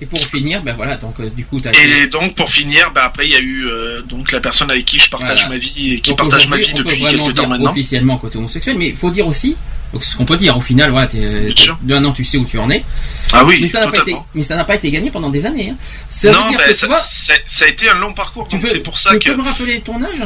Et 0.00 0.06
pour 0.06 0.18
finir, 0.18 0.60
ben 0.62 0.74
voilà, 0.74 0.96
donc 0.96 1.20
euh, 1.20 1.30
du 1.30 1.44
coup, 1.44 1.58
été. 1.58 1.70
Et 2.02 2.06
donc 2.08 2.34
pour 2.34 2.50
finir, 2.50 2.90
bah, 2.92 3.02
après 3.04 3.26
il 3.26 3.30
y 3.32 3.36
a 3.36 3.40
eu 3.40 3.66
euh, 3.66 4.02
donc 4.02 4.32
la 4.32 4.40
personne 4.40 4.70
avec 4.70 4.84
qui 4.86 4.98
je 4.98 5.08
partage 5.08 5.42
Voilà. 5.44 5.54
ma 5.54 5.56
vie 5.56 5.94
et 5.94 6.00
qui 6.00 6.10
Donc 6.10 6.18
partage 6.18 6.48
ma 6.48 6.56
vie 6.56 6.74
depuis 6.74 7.00
quelques 7.00 7.16
temps 7.18 7.30
dire 7.30 7.48
maintenant. 7.48 7.70
officiellement 7.70 8.18
côté 8.18 8.38
homosexuel, 8.38 8.76
mais 8.76 8.88
il 8.88 8.96
faut 8.96 9.10
dire 9.10 9.26
aussi, 9.26 9.56
donc 9.94 10.04
ce 10.04 10.14
qu'on 10.16 10.24
peut 10.26 10.36
dire 10.36 10.56
au 10.56 10.60
final, 10.60 10.90
voilà, 10.90 11.06
t'es- 11.06 11.18
Bien 11.20 11.56
sûr. 11.56 11.78
de 11.80 11.94
un 11.94 12.04
an 12.04 12.12
tu 12.12 12.24
sais 12.24 12.36
où 12.36 12.44
tu 12.44 12.58
en 12.58 12.68
es, 12.68 12.84
Ah 13.32 13.44
oui, 13.44 13.58
mais 13.60 13.66
ça 13.68 13.80
n'a 13.80 13.88
pas 13.90 13.98
été, 13.98 14.14
mais 14.34 14.42
ça 14.42 14.56
n'a 14.56 14.64
pas 14.64 14.74
été 14.74 14.90
gagné 14.90 15.10
pendant 15.10 15.30
des 15.30 15.46
années. 15.46 15.70
Hein. 15.70 15.76
Ça 16.10 16.30
non, 16.32 16.42
veut 16.44 16.48
dire 16.50 16.58
bah, 16.58 16.64
que 16.66 16.70
tu 16.72 16.76
ça, 16.76 16.86
vois, 16.88 16.98
ça- 16.98 17.64
a 17.64 17.68
été 17.68 17.88
un 17.88 17.94
long 17.94 18.12
parcours. 18.12 18.46
C'est 18.66 18.80
pour 18.80 18.98
ça 18.98 19.10
tu 19.12 19.20
que 19.20 19.30
peux 19.30 19.36
me 19.36 19.42
rappeler 19.42 19.80
ton 19.80 20.02
âge? 20.02 20.22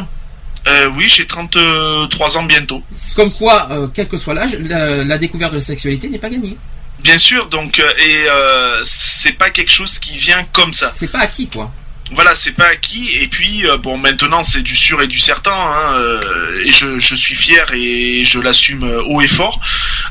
Euh, 0.66 0.88
oui, 0.96 1.06
j'ai 1.08 1.26
33 1.26 2.36
ans 2.36 2.42
bientôt. 2.42 2.82
Comme 3.14 3.32
quoi, 3.32 3.68
euh, 3.70 3.88
quel 3.94 4.08
que 4.08 4.16
soit 4.16 4.34
l'âge, 4.34 4.58
la, 4.60 5.04
la 5.04 5.18
découverte 5.18 5.52
de 5.52 5.58
la 5.58 5.62
sexualité 5.62 6.08
n'est 6.08 6.18
pas 6.18 6.28
gagnée. 6.30 6.56
Bien 7.02 7.16
sûr, 7.16 7.46
donc 7.46 7.78
euh, 7.78 7.86
et 7.98 8.24
euh, 8.28 8.80
c'est 8.82 9.32
pas 9.32 9.50
quelque 9.50 9.70
chose 9.70 9.98
qui 10.00 10.16
vient 10.18 10.44
comme 10.52 10.72
ça. 10.72 10.90
C'est 10.92 11.06
pas 11.12 11.20
acquis, 11.20 11.46
quoi. 11.46 11.70
Voilà, 12.10 12.34
c'est 12.34 12.52
pas 12.52 12.66
acquis. 12.66 13.10
Et 13.12 13.28
puis 13.28 13.66
euh, 13.66 13.76
bon, 13.76 13.98
maintenant 13.98 14.42
c'est 14.42 14.62
du 14.62 14.76
sûr 14.76 15.00
et 15.02 15.06
du 15.06 15.20
certain. 15.20 15.52
Hein, 15.52 15.94
euh, 15.94 16.64
et 16.64 16.70
je, 16.72 17.14
suis 17.14 17.34
fier 17.34 17.66
et 17.74 18.24
je 18.24 18.40
l'assume 18.40 18.82
euh, 18.82 19.02
haut 19.02 19.20
et 19.20 19.28
fort 19.28 19.60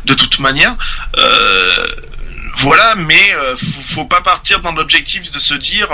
de 0.06 0.14
toute 0.14 0.40
manière. 0.40 0.76
Voilà, 2.60 2.96
mais 2.96 3.36
faut, 3.56 3.82
faut 3.84 4.06
pas 4.06 4.22
partir 4.22 4.62
dans 4.62 4.72
l'objectif 4.72 5.32
de 5.32 5.38
se 5.38 5.54
dire 5.54 5.90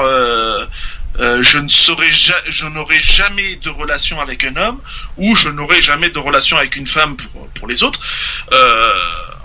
je 1.19 1.57
ne 1.57 1.67
saurais 1.67 2.11
je 2.11 2.65
n'aurai 2.67 2.99
jamais 2.99 3.57
de 3.57 3.69
relation 3.69 4.21
avec 4.21 4.45
un 4.45 4.55
homme 4.55 4.80
ou 5.17 5.35
je 5.35 5.49
n'aurai 5.49 5.81
jamais 5.81 6.09
de 6.09 6.19
relation 6.19 6.57
avec 6.57 6.77
une 6.77 6.88
femme 6.88 7.17
pour, 7.17 7.49
pour 7.49 7.67
les 7.67 7.84
autres. 7.84 7.99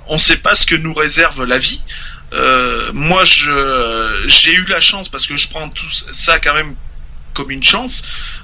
On 0.06 0.14
ne 0.14 0.18
sait 0.18 0.36
pas 0.36 0.54
ce 0.54 0.64
que 0.64 0.76
nous 0.76 0.94
réserve 0.94 1.44
la 1.44 1.58
vie. 1.58 1.82
Euh, 2.32 2.92
moi, 2.92 3.24
je 3.24 4.24
j'ai 4.26 4.54
eu 4.54 4.64
la 4.66 4.80
chance 4.80 5.08
parce 5.08 5.26
que 5.26 5.36
je 5.36 5.48
prends 5.48 5.68
tout 5.68 5.88
ça 6.12 6.38
quand 6.38 6.54
même 6.54 6.74
comme 7.34 7.50
une 7.50 7.62
chance 7.62 8.02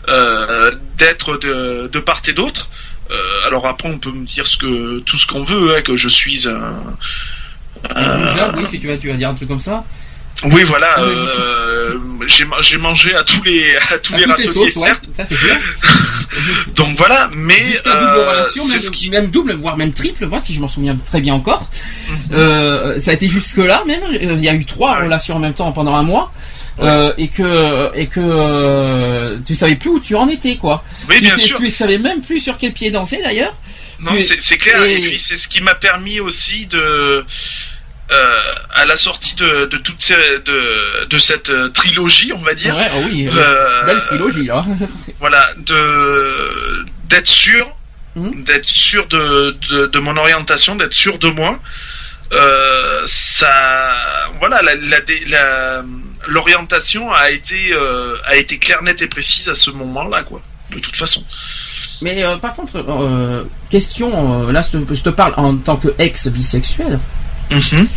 euh, 0.09 0.74
d'être 0.97 1.36
de, 1.36 1.89
de 1.93 2.01
part 2.01 2.23
et 2.27 2.32
d'autre. 2.32 2.69
Euh, 3.11 3.47
alors 3.47 3.66
après, 3.66 3.89
on 3.89 3.98
peut 3.98 4.12
me 4.12 4.24
dire 4.24 4.47
ce 4.47 4.56
que 4.56 5.01
tout 5.01 5.19
ce 5.19 5.27
qu'on 5.27 5.44
veut, 5.44 5.77
hein, 5.77 5.82
que 5.82 5.97
je 5.97 6.09
suis 6.09 6.48
un, 6.48 6.97
Un 7.94 8.19
loser, 8.19 8.44
oui, 8.56 8.66
si 8.66 8.78
tu 8.78 8.86
vas, 8.86 8.97
tu 8.97 9.09
vas 9.09 9.15
dire 9.15 9.28
un 9.28 9.35
truc 9.35 9.48
comme 9.48 9.61
ça. 9.61 9.85
Oui, 10.43 10.62
voilà. 10.65 10.94
Ah 10.97 11.02
euh, 11.02 11.94
j'ai 12.27 12.44
ma- 12.44 12.61
j'ai 12.61 12.77
mangé 12.77 13.15
à 13.15 13.23
tous 13.23 13.43
les 13.44 13.77
à 13.90 13.98
tous 13.98 14.15
À 14.15 14.19
les 14.19 14.24
toutes 14.24 14.39
les 14.39 14.44
râteliers, 14.47 14.52
sauces, 14.70 14.77
ouais, 14.82 14.90
ça 15.15 15.24
c'est. 15.24 15.36
Donc 16.74 16.97
voilà, 16.98 17.31
mais 17.35 17.62
euh, 17.86 18.31
relation, 18.31 18.65
c'est 18.65 18.70
même, 18.73 18.78
ce 18.81 18.90
qui 18.90 19.11
même 19.11 19.31
double, 19.31 19.55
voire 19.55 19.77
même 19.77 19.93
triple, 19.93 20.27
moi 20.27 20.40
si 20.40 20.55
je 20.55 20.61
m'en 20.61 20.69
souviens 20.69 20.97
très 20.97 21.20
bien 21.20 21.35
encore. 21.35 21.69
Mhm. 22.09 22.16
Euh, 22.32 23.01
ça 23.01 23.12
a 23.12 23.15
été 23.15 23.28
jusque 23.28 23.56
là 23.59 23.85
même. 23.86 24.02
euh, 24.12 24.35
Il 24.36 24.44
y 24.44 24.48
a 24.48 24.55
eu 24.55 24.65
trois 24.65 24.97
relations 25.01 25.36
en 25.36 25.40
même 25.40 25.55
temps 25.55 25.70
pendant 25.73 25.94
un 25.94 26.02
mois. 26.02 26.32
Euh, 26.81 27.12
et 27.19 27.28
que 27.28 27.90
et 27.94 28.06
que 28.09 28.19
euh, 28.20 29.39
tu 29.47 29.55
savais 29.55 29.77
plus 29.77 29.90
où 29.90 30.01
tu 30.01 30.16
en 30.16 30.28
étais 30.28 30.56
quoi. 30.56 30.82
Oui, 31.09 31.20
bien 31.20 31.36
sûr. 31.36 31.56
tu 31.59 31.70
savais 31.70 31.98
même 31.98 32.20
plus 32.20 32.40
sur 32.40 32.59
quel 32.59 32.73
pied 32.73 32.90
danser 32.90 33.20
d'ailleurs. 33.23 33.55
Non, 34.01 34.11
c'est 34.19 34.40
c'est 34.43 34.56
clair. 34.59 34.82
Et, 34.82 34.97
et- 34.97 35.09
puis 35.11 35.19
c'est 35.20 35.36
ce 35.36 35.47
qui 35.47 35.61
m'a 35.62 35.77
permis 35.77 36.19
aussi 36.19 36.66
de, 36.66 37.24
euh, 38.12 38.39
à 38.74 38.85
la 38.85 38.97
sortie 38.97 39.35
de, 39.36 39.66
de 39.66 39.76
toute 39.78 40.01
ces, 40.01 40.14
de, 40.44 41.05
de 41.06 41.18
cette 41.18 41.51
euh, 41.51 41.68
trilogie, 41.70 42.32
on 42.35 42.43
va 42.43 42.55
dire. 42.55 42.76
Ouais, 42.76 42.90
oui, 43.06 43.28
euh, 43.35 43.85
belle 43.86 44.01
trilogie 44.02 44.47
là. 44.47 44.64
Voilà, 45.20 45.52
de 45.59 46.85
d'être 47.09 47.26
sûr, 47.28 47.66
Mhm. 48.16 48.44
d'être 48.44 48.64
sûr 48.68 49.06
de, 49.09 49.56
de, 49.70 49.86
de 49.86 49.98
mon 49.98 50.16
orientation, 50.16 50.76
d'être 50.76 50.93
sûr 50.93 51.18
de 51.18 51.28
moi. 51.31 51.59
Euh, 52.32 53.02
ça, 53.06 53.51
voilà, 54.39 54.62
la, 54.62 54.74
la, 54.76 55.01
dé- 55.01 55.24
la- 55.28 55.82
l'orientation 56.28 57.12
a 57.12 57.31
été 57.31 57.74
a 58.26 58.36
été 58.36 58.59
claire, 58.59 58.82
nette 58.82 59.02
et 59.02 59.06
précise 59.09 59.48
à 59.48 59.55
ce 59.55 59.70
moment-là, 59.70 60.22
quoi. 60.22 60.40
De 60.70 60.78
toute 60.81 60.97
façon. 60.97 61.24
Mais 62.02 62.22
par 62.40 62.55
contre, 62.55 63.44
question, 63.70 64.51
là 64.51 64.62
je 64.62 64.78
te, 64.78 64.94
je 64.94 65.02
te 65.02 65.10
parle 65.10 65.35
en 65.36 65.56
tant 65.56 65.76
que 65.76 65.89
ex 65.98 66.28
bisexuel. 66.28 66.98
Mhm. 67.51 67.89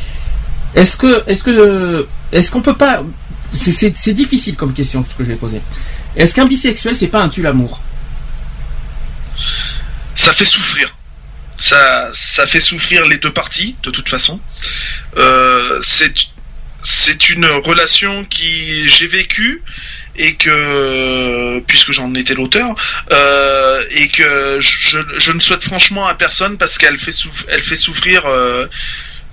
Est-ce 0.76 0.98
que, 0.98 1.24
est-ce 1.30 1.44
que, 1.44 2.08
est-ce 2.32 2.52
qu'on 2.52 2.62
peut 2.62 2.76
pas, 2.76 3.04
c'est- 3.54 4.12
difficile 4.14 4.56
comme 4.56 4.74
question 4.74 5.04
ce 5.10 5.16
que 5.16 5.24
je 5.24 5.30
vais 5.30 5.36
poser. 5.36 5.62
Est-ce 6.16 6.34
qu'un 6.36 6.46
bisexuel 6.46 6.94
c'est 6.96 7.08
pas 7.08 7.22
un 7.22 7.30
tue 7.30 7.42
l'amour? 7.42 7.82
Ça 10.16 10.34
fait 10.34 10.46
souffrir. 10.46 10.94
Ça, 11.58 12.10
ça 12.14 12.46
fait 12.46 12.60
souffrir 12.60 13.06
les 13.08 13.18
deux 13.18 13.32
parties, 13.34 13.76
de 13.84 13.90
toute 13.92 14.10
façon. 14.10 14.40
Euh, 15.18 15.80
c'est, 15.82 16.14
c'est 16.84 17.30
une 17.30 17.46
relation 17.46 18.26
qui 18.26 18.88
j'ai 18.90 19.08
vécue 19.08 19.64
et 20.16 20.36
que, 20.36 21.60
puisque 21.68 21.92
j'en 21.92 22.14
étais 22.16 22.34
l'auteur, 22.34 22.76
euh, 23.12 23.84
et 23.92 24.10
que 24.10 24.60
je, 24.60 24.98
je 25.18 25.32
ne 25.32 25.40
souhaite 25.40 25.64
franchement 25.64 26.08
à 26.08 26.14
personne 26.16 26.58
parce 26.58 26.78
qu'elle 26.78 26.98
fait, 27.00 27.12
souff- 27.12 27.46
elle 27.48 27.62
fait 27.62 27.76
souffrir. 27.78 28.26
euh, 28.26 28.68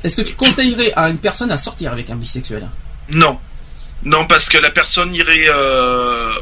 Est-ce 0.04 0.16
que 0.16 0.22
tu 0.22 0.34
conseillerais 0.34 0.92
à 0.94 1.08
une 1.08 1.18
personne 1.18 1.50
à 1.50 1.56
sortir 1.56 1.92
avec 1.92 2.10
un 2.10 2.16
bisexuel? 2.16 2.68
Non. 3.10 3.38
Non, 4.04 4.26
parce 4.26 4.50
que 4.50 4.58
la 4.58 4.70
personne 4.70 5.14
irait 5.14 5.48
euh, 5.48 6.34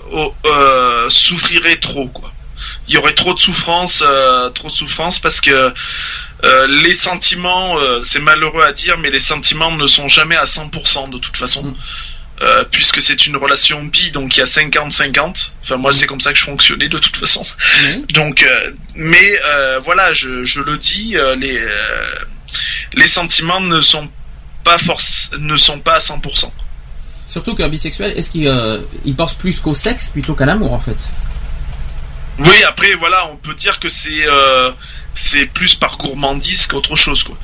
euh, 0.44 1.08
souffrirait 1.08 1.76
trop, 1.76 2.08
quoi. 2.08 2.32
Il 2.88 2.94
y 2.94 2.96
aurait 2.96 3.14
trop 3.14 3.34
de 3.34 3.38
souffrance, 3.38 4.02
euh, 4.06 4.50
trop 4.50 4.68
de 4.68 4.72
souffrance, 4.72 5.18
parce 5.18 5.40
que 5.40 5.72
les 6.68 6.92
sentiments, 6.92 7.76
c'est 8.02 8.18
malheureux 8.18 8.64
à 8.64 8.72
dire, 8.72 8.98
mais 8.98 9.10
les 9.10 9.20
sentiments 9.20 9.70
ne 9.70 9.86
sont 9.86 10.08
jamais 10.08 10.36
à 10.36 10.44
100% 10.44 11.10
de 11.10 11.18
toute 11.18 11.36
façon. 11.36 11.62
Mm. 11.62 11.74
Euh, 12.42 12.64
puisque 12.68 13.00
c'est 13.00 13.26
une 13.26 13.36
relation 13.36 13.84
bi, 13.84 14.10
donc 14.10 14.36
il 14.36 14.40
y 14.40 14.42
a 14.42 14.46
50-50. 14.46 15.52
Enfin, 15.62 15.76
moi, 15.76 15.92
c'est 15.92 16.06
comme 16.06 16.20
ça 16.20 16.32
que 16.32 16.38
je 16.38 16.44
fonctionnais 16.44 16.88
de 16.88 16.98
toute 16.98 17.16
façon. 17.16 17.44
Donc, 18.08 18.42
euh, 18.42 18.72
mais 18.96 19.38
euh, 19.46 19.78
voilà, 19.84 20.12
je, 20.12 20.44
je 20.44 20.60
le 20.60 20.76
dis, 20.76 21.16
les 21.38 21.62
les 22.94 23.06
sentiments 23.06 23.60
ne 23.60 23.80
sont 23.80 24.08
pas 24.64 24.78
force, 24.78 25.30
ne 25.38 25.56
sont 25.56 25.80
pas 25.80 25.94
à 25.96 25.98
100%. 25.98 26.50
Surtout 27.28 27.54
qu'un 27.54 27.68
bisexuel, 27.68 28.12
est-ce 28.16 28.30
qu'il 28.30 28.46
euh, 28.46 28.80
il 29.04 29.14
pense 29.16 29.34
plus 29.34 29.58
qu'au 29.60 29.74
sexe 29.74 30.08
plutôt 30.10 30.34
qu'à 30.34 30.44
l'amour 30.46 30.72
en 30.72 30.78
fait? 30.80 30.98
Oui, 32.38 32.62
après, 32.66 32.94
voilà, 32.94 33.26
on 33.30 33.36
peut 33.36 33.54
dire 33.54 33.78
que 33.78 33.88
c'est 33.88 34.26
euh, 34.26 34.70
c'est 35.14 35.46
plus 35.46 35.74
par 35.74 35.96
gourmandise 35.98 36.66
qu'autre 36.66 36.96
chose, 36.96 37.22
quoi. 37.22 37.36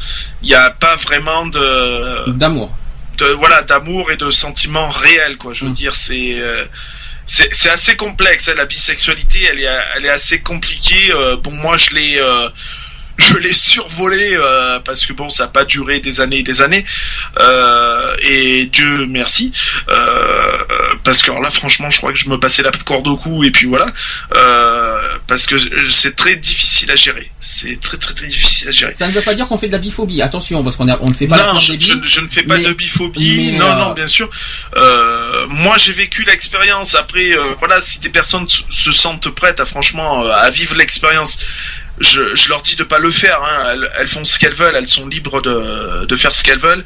Il 0.42 0.48
n'y 0.48 0.54
a 0.54 0.70
pas 0.70 0.96
vraiment 0.96 1.46
de, 1.46 2.30
D'amour. 2.32 2.70
de 3.18 3.26
voilà 3.26 3.62
d'amour 3.62 4.10
et 4.10 4.16
de 4.16 4.30
sentiments 4.30 4.88
réels, 4.88 5.36
quoi. 5.36 5.52
Je 5.52 5.64
veux 5.64 5.70
Mm. 5.70 5.74
dire, 5.74 5.94
c'est 5.94 6.38
euh, 6.40 6.64
c'est 7.26 7.54
c'est 7.54 7.68
assez 7.70 7.96
complexe. 7.96 8.48
hein, 8.48 8.54
la 8.56 8.64
bisexualité, 8.64 9.46
elle 9.50 9.60
est 9.60 9.68
elle 9.96 10.06
est 10.06 10.10
assez 10.10 10.40
compliquée. 10.40 11.12
Euh, 11.14 11.36
bon, 11.36 11.50
moi, 11.52 11.76
je 11.76 11.90
l'ai 11.90 12.18
euh, 12.20 12.48
je 13.18 13.34
l'ai 13.36 13.52
survolé 13.52 14.30
euh, 14.36 14.78
parce 14.80 15.04
que 15.06 15.12
bon, 15.12 15.28
ça 15.28 15.44
n'a 15.44 15.48
pas 15.48 15.64
duré 15.64 16.00
des 16.00 16.20
années 16.20 16.38
et 16.38 16.42
des 16.42 16.60
années. 16.62 16.84
Euh, 17.40 18.14
et 18.22 18.66
Dieu 18.66 19.06
merci. 19.06 19.52
Euh, 19.88 20.58
parce 21.04 21.22
que 21.22 21.30
alors 21.30 21.42
là, 21.42 21.50
franchement, 21.50 21.90
je 21.90 21.98
crois 21.98 22.12
que 22.12 22.18
je 22.18 22.28
me 22.28 22.38
passais 22.38 22.62
la 22.62 22.70
corde 22.70 23.06
au 23.08 23.16
cou 23.16 23.44
et 23.44 23.50
puis 23.50 23.66
voilà. 23.66 23.92
Euh, 24.36 25.16
parce 25.26 25.46
que 25.46 25.56
c'est 25.88 26.14
très 26.16 26.36
difficile 26.36 26.90
à 26.90 26.94
gérer. 26.94 27.30
C'est 27.40 27.80
très 27.80 27.96
très 27.96 28.14
très 28.14 28.26
difficile 28.26 28.68
à 28.68 28.70
gérer. 28.70 28.94
Ça 28.94 29.08
ne 29.08 29.12
veut 29.12 29.22
pas 29.22 29.34
dire 29.34 29.48
qu'on 29.48 29.58
fait 29.58 29.66
de 29.68 29.72
la 29.72 29.78
biphobie. 29.78 30.22
Attention, 30.22 30.62
parce 30.62 30.76
qu'on 30.76 30.84
ne 30.84 31.14
fait 31.14 31.26
pas 31.26 31.52
Non, 31.52 31.58
je, 31.60 31.72
des 31.74 31.80
je- 31.80 31.96
je 32.02 32.20
ne 32.20 32.28
fais 32.28 32.42
pas 32.44 32.58
mais- 32.58 32.64
de 32.64 32.72
biphobie. 32.72 33.52
non, 33.52 33.66
euh, 33.70 33.74
non, 33.78 33.92
bien 33.94 34.08
sûr. 34.08 34.30
Euh, 34.76 35.46
moi, 35.48 35.76
j'ai 35.78 35.92
vécu 35.92 36.24
l'expérience. 36.24 36.94
Après, 36.94 37.32
euh, 37.36 37.54
voilà, 37.58 37.80
si 37.80 37.98
des 38.00 38.08
personnes 38.10 38.48
se- 38.48 38.62
se 38.70 38.92
sentent 38.92 39.28
prêtes 39.30 39.60
à 39.60 39.64
franchement 39.66 40.26
à 40.28 40.50
vivre 40.50 40.74
l'expérience, 40.74 41.38
je, 42.00 42.34
je 42.34 42.48
leur 42.48 42.62
dis 42.62 42.76
de 42.76 42.84
pas 42.84 42.98
le 42.98 43.10
faire. 43.10 43.40
hein. 43.42 43.70
Elles, 43.72 43.90
elles 44.00 44.08
font 44.08 44.24
ce 44.24 44.38
qu'elles 44.38 44.54
veulent. 44.54 44.74
Elles 44.76 44.88
sont 44.88 45.06
libres 45.06 45.40
de, 45.42 46.06
de 46.06 46.16
faire 46.16 46.34
ce 46.34 46.42
qu'elles 46.44 46.58
veulent. 46.58 46.84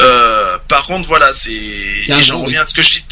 Euh, 0.00 0.56
par 0.68 0.86
contre, 0.86 1.08
voilà, 1.08 1.32
c'est. 1.32 2.02
C'est 2.06 2.22
j'en 2.22 2.40
reviens 2.42 2.62
à 2.62 2.64
ce 2.64 2.74
que 2.74 2.82
je 2.82 2.90
dis. 2.90 3.04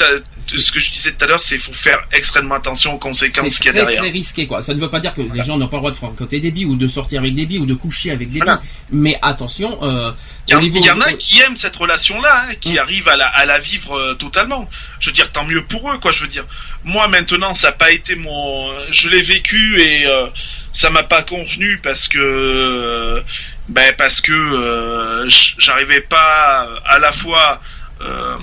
ce 0.56 0.72
que 0.72 0.81
je 0.81 0.90
disais 0.90 1.12
tout 1.12 1.24
à 1.24 1.28
l'heure, 1.28 1.40
c'est 1.43 1.56
qu'il 1.56 1.64
faut 1.64 1.72
faire 1.72 2.01
extrêmement 2.12 2.56
attention 2.56 2.94
aux 2.94 2.98
conséquences 2.98 3.52
C'est 3.55 3.62
qu'il 3.62 3.66
y 3.66 3.68
a 3.70 3.72
très, 3.72 3.81
derrière. 3.82 4.02
très 4.02 4.10
risqué, 4.10 4.47
quoi. 4.47 4.62
Ça 4.62 4.74
ne 4.74 4.81
veut 4.81 4.90
pas 4.90 5.01
dire 5.01 5.14
que 5.14 5.20
les 5.22 5.44
gens 5.44 5.56
n'ont 5.56 5.68
pas 5.68 5.77
le 5.77 5.81
droit 5.82 5.90
de 5.93 5.97
fréquenter 5.97 6.40
des 6.40 6.51
billes 6.51 6.64
ou 6.66 6.77
de 6.77 6.89
sortir 6.89 7.20
avec 7.20 7.35
des 7.35 7.47
billes 7.47 7.59
ou 7.59 7.66
de 7.66 7.74
coucher 7.74 8.10
avec 8.10 8.31
des 8.31 8.39
Voilà. 8.39 8.56
billes. 8.56 8.68
Mais 8.93 9.18
attention, 9.22 9.78
euh, 9.85 10.10
Il 10.48 10.52
y, 10.52 10.56
en- 10.56 10.60
niveau- 10.60 10.78
il 10.81 10.85
y 10.85 10.90
en 10.90 11.01
a 11.01 11.12
qui 11.12 11.40
aiment 11.40 11.56
cette 11.56 11.77
relation-là, 11.77 12.47
hein, 12.48 12.55
qui 12.60 12.72
Mm. 12.74 12.78
arrivent 12.78 13.09
à 13.09 13.16
la, 13.16 13.27
à 13.28 13.44
la 13.44 13.59
vivre 13.60 13.97
euh, 13.97 14.14
totalement. 14.14 14.68
Je 14.98 15.06
veux 15.10 15.12
dire, 15.14 15.31
tant 15.31 15.44
mieux 15.44 15.62
pour 15.62 15.93
eux, 15.93 15.98
quoi. 15.98 16.10
Je 16.10 16.22
veux 16.22 16.28
dire, 16.28 16.44
moi 16.85 17.06
maintenant, 17.06 17.55
ça 17.55 17.68
n'a 17.68 17.72
pas 17.72 17.93
été 17.93 18.16
mon, 18.16 18.72
je 18.90 19.09
l'ai 19.09 19.22
vécu 19.22 19.81
et 19.81 20.06
euh, 20.09 20.27
ça 20.72 20.90
m'a 20.90 21.02
pas 21.02 21.22
convenu 21.22 21.78
parce 21.82 22.09
que, 22.09 22.18
euh, 22.18 23.20
ben 23.68 23.92
parce 23.97 24.20
que 24.20 24.32
euh, 24.32 25.28
j'arrivais 25.59 26.01
pas 26.01 26.68
à 26.84 26.98
la 26.98 27.12
fois 27.12 27.60
euh, 28.01 28.36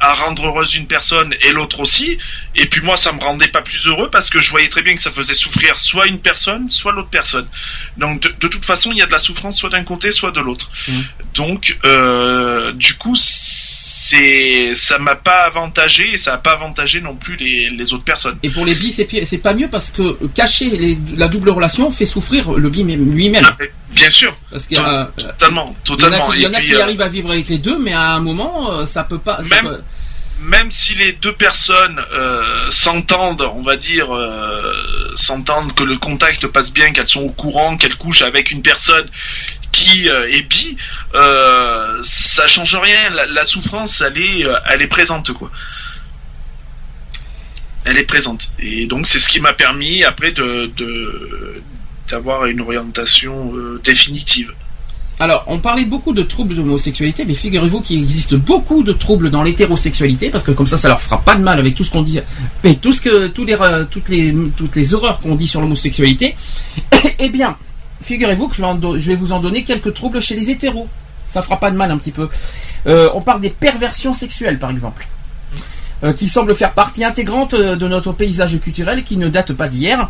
à 0.00 0.14
rendre 0.14 0.46
heureuse 0.46 0.74
une 0.74 0.86
personne 0.86 1.34
et 1.42 1.52
l'autre 1.52 1.80
aussi. 1.80 2.16
Et 2.54 2.66
puis 2.66 2.80
moi, 2.80 2.96
ça 2.96 3.12
me 3.12 3.20
rendait 3.20 3.48
pas 3.48 3.60
plus 3.60 3.86
heureux 3.86 4.08
parce 4.10 4.30
que 4.30 4.40
je 4.40 4.50
voyais 4.50 4.68
très 4.68 4.82
bien 4.82 4.94
que 4.94 5.00
ça 5.00 5.10
faisait 5.10 5.34
souffrir 5.34 5.78
soit 5.78 6.06
une 6.06 6.20
personne, 6.20 6.70
soit 6.70 6.92
l'autre 6.92 7.10
personne. 7.10 7.46
Donc 7.98 8.20
de, 8.20 8.28
de 8.28 8.48
toute 8.48 8.64
façon, 8.64 8.92
il 8.92 8.98
y 8.98 9.02
a 9.02 9.06
de 9.06 9.12
la 9.12 9.18
souffrance 9.18 9.58
soit 9.58 9.70
d'un 9.70 9.84
côté, 9.84 10.10
soit 10.10 10.30
de 10.30 10.40
l'autre. 10.40 10.70
Donc, 11.34 11.78
euh, 11.84 12.72
du 12.72 12.94
coup, 12.94 13.14
c'est 14.10 14.74
ça 14.74 14.98
m'a 14.98 15.14
pas 15.16 15.44
avantagé 15.46 16.14
et 16.14 16.18
ça 16.18 16.34
a 16.34 16.38
pas 16.38 16.52
avantagé 16.52 17.00
non 17.00 17.14
plus 17.14 17.36
les, 17.36 17.70
les 17.70 17.92
autres 17.92 18.04
personnes. 18.04 18.38
Et 18.42 18.50
pour 18.50 18.64
les 18.64 18.74
billes, 18.74 18.92
c'est 18.92 19.38
pas 19.38 19.54
mieux 19.54 19.68
parce 19.68 19.90
que 19.90 20.26
cacher 20.28 20.68
les- 20.70 20.98
la 21.16 21.28
double 21.28 21.50
relation 21.50 21.90
fait 21.92 22.06
souffrir 22.06 22.52
le 22.52 22.68
bi 22.70 22.82
même- 22.84 23.12
lui-même. 23.14 23.44
Ah, 23.46 23.56
Bien 23.92 24.08
sûr, 24.10 24.32
Parce 24.52 24.66
qu'il 24.66 24.78
euh, 24.78 25.04
totalement, 25.26 25.74
il 25.88 25.96
y 26.02 26.06
en 26.06 26.14
a 26.14 26.20
qui, 26.30 26.36
il 26.36 26.42
y 26.42 26.46
en 26.46 26.52
Et 26.52 26.54
a 26.54 26.58
puis, 26.60 26.68
qui 26.68 26.74
euh, 26.76 26.82
arrivent 26.84 27.00
à 27.02 27.08
vivre 27.08 27.30
avec 27.32 27.48
les 27.48 27.58
deux, 27.58 27.76
mais 27.78 27.92
à 27.92 28.12
un 28.12 28.20
moment, 28.20 28.72
euh, 28.72 28.84
ça 28.84 29.02
peut 29.02 29.18
pas. 29.18 29.38
ça 29.42 29.48
Même- 29.62 29.72
peut- 29.74 29.82
même 30.42 30.70
si 30.70 30.94
les 30.94 31.12
deux 31.12 31.32
personnes 31.34 32.00
euh, 32.12 32.70
s'entendent, 32.70 33.42
on 33.54 33.62
va 33.62 33.76
dire, 33.76 34.14
euh, 34.14 34.72
s'entendent 35.16 35.74
que 35.74 35.82
le 35.82 35.96
contact 35.98 36.46
passe 36.46 36.72
bien, 36.72 36.92
qu'elles 36.92 37.08
sont 37.08 37.22
au 37.22 37.30
courant, 37.32 37.76
qu'elles 37.76 37.96
couchent 37.96 38.22
avec 38.22 38.50
une 38.52 38.62
personne 38.62 39.06
qui 39.72 40.08
euh, 40.08 40.30
est 40.30 40.42
bi, 40.42 40.76
euh, 41.14 41.98
ça 42.02 42.46
change 42.46 42.76
rien. 42.76 43.10
La, 43.10 43.44
souffrance, 43.44 44.02
elle 44.04 44.18
est, 44.18 44.44
euh, 44.44 44.56
elle 44.72 44.82
est 44.82 44.86
présente, 44.86 45.32
quoi. 45.32 45.50
Elle 47.84 47.98
est 47.98 48.04
présente. 48.04 48.50
Et 48.58 48.86
donc, 48.86 49.06
c'est 49.06 49.18
ce 49.18 49.28
qui 49.28 49.40
m'a 49.40 49.52
permis, 49.52 50.04
après, 50.04 50.32
de, 50.32 50.70
d'avoir 52.08 52.46
une 52.46 52.60
orientation 52.60 53.54
définitive. 53.82 54.52
Alors, 55.18 55.44
on 55.48 55.58
parlait 55.58 55.84
beaucoup 55.84 56.14
de 56.14 56.22
troubles 56.22 56.54
d'homosexualité, 56.54 57.24
mais 57.26 57.34
figurez-vous 57.34 57.80
qu'il 57.82 58.02
existe 58.02 58.34
beaucoup 58.36 58.82
de 58.82 58.92
troubles 58.92 59.30
dans 59.30 59.42
l'hétérosexualité, 59.42 60.30
parce 60.30 60.44
que 60.44 60.50
comme 60.50 60.66
ça, 60.66 60.78
ça 60.78 60.88
leur 60.88 61.00
fera 61.00 61.20
pas 61.20 61.36
de 61.36 61.42
mal 61.42 61.58
avec 61.58 61.74
tout 61.74 61.84
ce 61.84 61.90
qu'on 61.90 62.02
dit, 62.02 62.20
mais 62.64 62.76
tout 62.76 62.94
que, 63.02 63.28
tous 63.28 63.44
les, 63.44 63.56
toutes 63.90 64.08
les, 64.08 64.34
toutes 64.56 64.76
les 64.76 64.94
horreurs 64.94 65.20
qu'on 65.20 65.34
dit 65.34 65.46
sur 65.46 65.60
l'homosexualité. 65.60 66.36
eh 67.18 67.28
bien, 67.28 67.56
figurez-vous 68.00 68.48
que 68.48 68.56
je 68.56 69.06
vais, 69.10 69.14
vous 69.16 69.32
en 69.32 69.40
donner 69.40 69.64
quelques 69.64 69.94
troubles 69.94 70.20
chez 70.20 70.34
les 70.36 70.50
hétéros. 70.50 70.88
Ça 71.26 71.42
fera 71.42 71.58
pas 71.60 71.70
de 71.70 71.76
mal 71.76 71.90
un 71.90 71.98
petit 71.98 72.10
peu. 72.10 72.28
Euh, 72.86 73.08
on 73.14 73.20
parle 73.20 73.40
des 73.40 73.50
perversions 73.50 74.14
sexuelles, 74.14 74.58
par 74.58 74.70
exemple. 74.70 75.06
euh, 76.02 76.12
qui 76.14 76.28
semblent 76.28 76.54
faire 76.54 76.72
partie 76.72 77.04
intégrante 77.04 77.54
euh, 77.54 77.76
de 77.76 77.86
notre 77.86 78.12
paysage 78.12 78.58
culturel 78.58 79.04
qui 79.04 79.16
ne 79.18 79.28
date 79.28 79.52
pas 79.52 79.68
d'hier. 79.68 80.08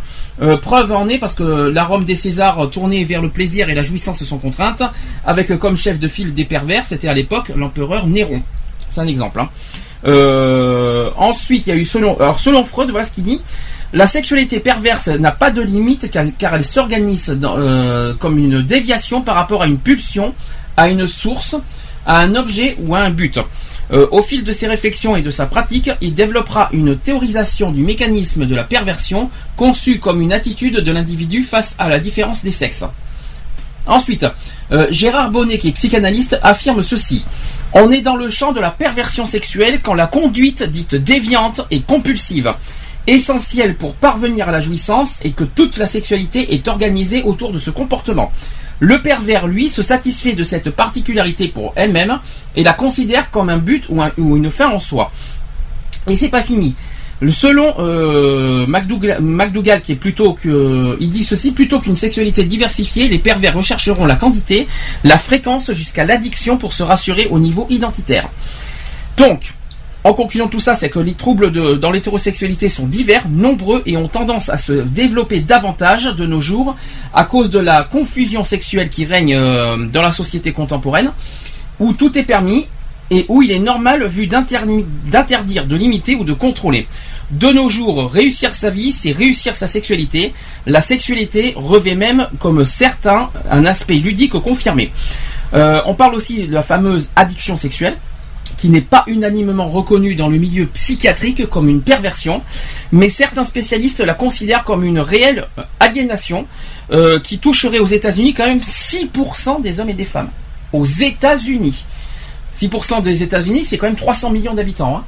Preuve 0.62 0.92
en 0.92 1.08
est 1.08 1.18
parce 1.18 1.34
que 1.34 1.42
l'arôme 1.42 2.04
des 2.04 2.14
Césars 2.14 2.60
euh, 2.60 2.66
tourné 2.68 3.04
vers 3.04 3.20
le 3.20 3.28
plaisir 3.28 3.68
et 3.68 3.74
la 3.74 3.82
jouissance 3.82 4.22
sont 4.24 4.38
contraintes, 4.38 4.82
avec 5.26 5.56
comme 5.58 5.76
chef 5.76 5.98
de 5.98 6.08
file 6.08 6.32
des 6.32 6.44
pervers, 6.44 6.84
c'était 6.84 7.08
à 7.08 7.14
l'époque 7.14 7.50
l'empereur 7.56 8.06
Néron. 8.06 8.40
C'est 8.88 9.00
un 9.00 9.06
exemple. 9.06 9.40
hein. 9.40 9.48
Ensuite, 11.16 11.66
il 11.66 11.70
y 11.70 11.72
a 11.72 11.76
eu 11.76 11.84
selon, 11.84 12.18
alors 12.18 12.38
selon 12.38 12.64
Freud, 12.64 12.90
voilà 12.90 13.04
ce 13.04 13.12
qu'il 13.12 13.24
dit. 13.24 13.40
La 13.92 14.06
sexualité 14.06 14.60
perverse 14.60 15.08
n'a 15.08 15.32
pas 15.32 15.50
de 15.50 15.60
limite 15.60 16.10
car, 16.10 16.54
elle 16.54 16.64
s'organise 16.64 17.36
euh, 17.42 18.14
comme 18.14 18.38
une 18.38 18.62
déviation 18.62 19.20
par 19.20 19.34
rapport 19.34 19.62
à 19.62 19.66
une 19.66 19.78
pulsion, 19.78 20.32
à 20.76 20.88
une 20.88 21.08
source, 21.08 21.56
à 22.06 22.20
un 22.20 22.36
objet 22.36 22.76
ou 22.78 22.94
à 22.94 23.00
un 23.00 23.10
but. 23.10 23.40
Euh, 23.92 24.06
au 24.12 24.22
fil 24.22 24.44
de 24.44 24.52
ses 24.52 24.68
réflexions 24.68 25.16
et 25.16 25.22
de 25.22 25.32
sa 25.32 25.46
pratique, 25.46 25.90
il 26.00 26.14
développera 26.14 26.68
une 26.72 26.96
théorisation 26.96 27.72
du 27.72 27.82
mécanisme 27.82 28.46
de 28.46 28.54
la 28.54 28.62
perversion 28.62 29.28
conçue 29.56 29.98
comme 29.98 30.20
une 30.20 30.32
attitude 30.32 30.76
de 30.76 30.92
l'individu 30.92 31.42
face 31.42 31.74
à 31.76 31.88
la 31.88 31.98
différence 31.98 32.44
des 32.44 32.52
sexes. 32.52 32.84
Ensuite, 33.86 34.24
euh, 34.70 34.86
Gérard 34.90 35.32
Bonnet, 35.32 35.58
qui 35.58 35.68
est 35.68 35.72
psychanalyste, 35.72 36.38
affirme 36.44 36.84
ceci. 36.84 37.24
On 37.72 37.90
est 37.90 38.02
dans 38.02 38.14
le 38.14 38.30
champ 38.30 38.52
de 38.52 38.60
la 38.60 38.70
perversion 38.70 39.26
sexuelle 39.26 39.80
quand 39.82 39.94
la 39.94 40.06
conduite 40.06 40.62
dite 40.62 40.94
déviante 40.94 41.62
est 41.72 41.84
compulsive, 41.84 42.54
essentielle 43.11 43.74
pour 43.74 43.95
parvenir 43.95 44.49
à 44.49 44.53
la 44.53 44.61
jouissance 44.61 45.19
et 45.24 45.32
que 45.32 45.45
toute 45.45 45.77
la 45.77 45.87
sexualité 45.87 46.55
est 46.55 46.69
organisée 46.69 47.23
autour 47.23 47.53
de 47.53 47.59
ce 47.59 47.70
comportement. 47.70 48.32
Le 48.78 49.03
pervers, 49.03 49.47
lui, 49.47 49.69
se 49.69 49.82
satisfait 49.82 50.32
de 50.32 50.43
cette 50.45 50.70
particularité 50.70 51.49
pour 51.49 51.73
elle-même 51.77 52.19
et 52.57 52.62
la 52.65 52.73
considère 52.73 53.31
comme 53.31 53.51
un 53.51 53.59
but 53.59 53.85
ou, 53.91 54.01
un- 54.01 54.12
ou 54.16 54.37
une 54.37 54.51
fin 54.51 54.69
en 54.70 54.78
soi. 54.78 55.12
Et 56.09 56.16
c'est 56.16 56.31
pas 56.31 56.41
fini. 56.43 56.74
Selon 57.28 57.74
euh, 57.81 58.66
McDougall, 58.66 59.20
McDougall, 59.20 59.82
qui 59.82 59.93
est 59.93 59.97
plutôt 59.97 60.32
que, 60.32 60.97
il 61.01 61.11
dit 61.11 61.23
ceci 61.24 61.51
plutôt 61.53 61.78
qu'une 61.78 61.97
sexualité 61.97 62.45
diversifiée, 62.45 63.09
les 63.09 63.19
pervers 63.19 63.55
rechercheront 63.55 64.07
la 64.07 64.16
quantité, 64.16 64.66
la 65.05 65.19
fréquence 65.19 65.70
jusqu'à 65.73 66.05
l'addiction 66.07 66.57
pour 66.57 66.73
se 66.73 66.82
rassurer 66.82 67.27
au 67.31 67.39
niveau 67.39 67.66
identitaire. 67.69 68.27
Donc, 69.19 69.53
en 70.02 70.14
conclusion 70.14 70.47
de 70.47 70.51
tout 70.51 70.60
ça, 70.60 70.74
c'est 70.74 70.89
que 70.89 70.98
les 70.98 71.14
troubles 71.14 71.52
de- 71.52 71.74
dans 71.74 71.90
l'hétérosexualité 71.90 72.68
sont 72.68 72.86
divers, 72.86 73.28
nombreux 73.28 73.82
et 73.85 73.97
ont 73.97 74.09
tendance 74.09 74.48
à 74.48 74.56
se 74.56 74.72
développer 74.72 75.40
davantage 75.40 76.05
de 76.05 76.27
nos 76.27 76.40
jours 76.40 76.74
à 77.12 77.24
cause 77.24 77.51
de 77.51 77.59
la 77.59 77.82
confusion 77.82 78.43
sexuelle 78.43 78.89
qui 78.89 79.05
règne 79.05 79.35
euh, 79.36 79.77
dans 79.93 80.02
la 80.02 80.12
société 80.12 80.52
contemporaine, 80.52 81.12
où 81.78 81.93
tout 81.93 82.16
est 82.16 82.22
permis 82.22 82.66
et 83.10 83.27
où 83.28 83.43
il 83.43 83.51
est 83.51 83.59
normal 83.59 84.06
vu 84.06 84.27
d'interdire, 84.27 85.66
de 85.66 85.77
limiter 85.77 86.14
ou 86.14 86.24
de 86.24 86.32
contrôler. 86.32 86.86
De 87.31 87.48
nos 87.52 87.68
jours, 87.68 88.10
réussir 88.10 88.55
sa 88.55 88.70
vie, 88.70 88.93
c'est 88.93 89.12
réussir 89.12 89.55
sa 89.55 89.66
sexualité. 89.66 90.32
La 90.66 90.81
sexualité 90.81 91.52
revêt 91.56 91.94
même, 91.94 92.27
comme 92.39 92.64
certains, 92.64 93.31
un 93.51 93.64
aspect 93.66 93.97
ludique 93.97 94.32
confirmé. 94.32 94.90
Euh, 95.55 95.81
on 95.86 95.94
parle 95.94 96.14
aussi 96.14 96.47
de 96.47 96.52
la 96.52 96.62
fameuse 96.62 97.09
addiction 97.16 97.56
sexuelle 97.56 97.97
qui 98.61 98.69
n'est 98.69 98.82
pas 98.82 99.05
unanimement 99.07 99.70
reconnue 99.70 100.15
dans 100.15 100.28
le 100.28 100.37
milieu 100.37 100.66
psychiatrique 100.66 101.49
comme 101.49 101.70
une 101.70 101.81
perversion, 101.81 102.43
mais 102.93 103.09
certains 103.09 103.45
spécialistes 103.45 104.01
la 104.01 104.12
considèrent 104.12 104.65
comme 104.65 104.85
une 104.85 104.99
réelle 104.99 105.47
euh, 105.59 105.62
aliénation 105.81 106.47
euh, 106.93 107.19
qui 107.20 107.39
toucherait 107.39 107.78
aux 107.78 107.87
États-Unis 107.87 108.35
quand 108.35 108.47
même 108.47 108.59
6% 108.59 109.62
des 109.62 109.81
hommes 109.81 109.89
et 109.89 109.95
des 109.95 110.05
femmes. 110.05 110.28
Aux 110.74 110.85
États-Unis. 110.85 111.87
6% 112.55 113.03
des 113.03 113.23
États-Unis, 113.23 113.65
c'est 113.65 113.78
quand 113.78 113.87
même 113.87 113.97
300 113.97 114.31
millions 114.31 114.53
d'habitants 114.53 114.99
hein, 114.99 115.05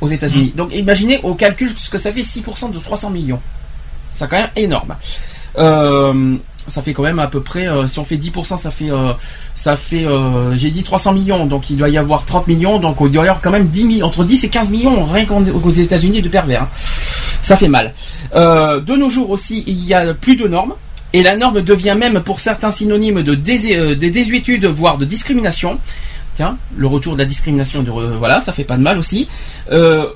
aux 0.00 0.08
États-Unis. 0.08 0.52
Donc 0.54 0.72
imaginez 0.72 1.18
au 1.24 1.34
calcul 1.34 1.72
ce 1.76 1.90
que 1.90 1.98
ça 1.98 2.12
fait 2.12 2.20
6% 2.20 2.72
de 2.72 2.78
300 2.78 3.10
millions. 3.10 3.40
C'est 4.12 4.28
quand 4.28 4.36
même 4.36 4.50
énorme. 4.54 4.94
Euh, 5.58 6.36
ça 6.68 6.82
fait 6.82 6.92
quand 6.92 7.02
même 7.02 7.18
à 7.18 7.26
peu 7.26 7.40
près, 7.40 7.66
euh, 7.66 7.88
si 7.88 7.98
on 7.98 8.04
fait 8.04 8.16
10%, 8.16 8.56
ça 8.56 8.70
fait, 8.70 8.90
ça 9.66 9.74
fait, 9.76 10.04
euh, 10.06 10.56
j'ai 10.56 10.70
dit 10.70 10.84
300 10.84 11.12
millions, 11.12 11.44
donc 11.44 11.70
il 11.70 11.76
doit 11.76 11.88
y 11.88 11.98
avoir 11.98 12.24
30 12.24 12.46
millions, 12.46 12.78
donc 12.78 12.98
il 13.00 13.10
doit 13.10 13.24
y 13.24 13.28
avoir 13.28 13.42
quand 13.42 13.50
même 13.50 13.66
10 13.66 13.84
millions, 13.84 14.06
entre 14.06 14.22
10 14.22 14.44
et 14.44 14.48
15 14.48 14.70
millions 14.70 15.04
rien 15.04 15.24
qu'en- 15.24 15.42
aux 15.44 15.70
États-Unis 15.70 16.22
de 16.22 16.28
pervers. 16.28 16.62
hein. 16.62 16.68
Ça 17.42 17.56
fait 17.56 17.66
mal. 17.66 17.92
Euh, 18.36 18.80
de 18.80 18.94
nos 18.94 19.08
jours 19.08 19.30
aussi, 19.30 19.64
il 19.66 19.84
y 19.84 19.92
a 19.92 20.14
plus 20.14 20.36
de 20.36 20.46
normes. 20.46 20.74
Et 21.12 21.22
la 21.24 21.34
norme 21.36 21.62
devient 21.62 21.96
même 21.98 22.20
pour 22.20 22.38
certains 22.38 22.70
synonyme 22.70 23.22
de, 23.24 23.32
euh, 23.32 23.96
de 23.96 24.08
désuétude, 24.08 24.66
voire 24.66 24.98
de 24.98 25.04
discrimination. 25.04 25.80
Tiens, 26.36 26.56
le 26.76 26.86
retour 26.86 27.14
de 27.14 27.18
la 27.18 27.24
discrimination, 27.24 27.82
de, 27.82 27.90
voilà, 27.90 28.38
ça 28.38 28.52
fait 28.52 28.62
pas 28.64 28.76
de 28.76 28.82
mal 28.82 28.98
aussi. 28.98 29.26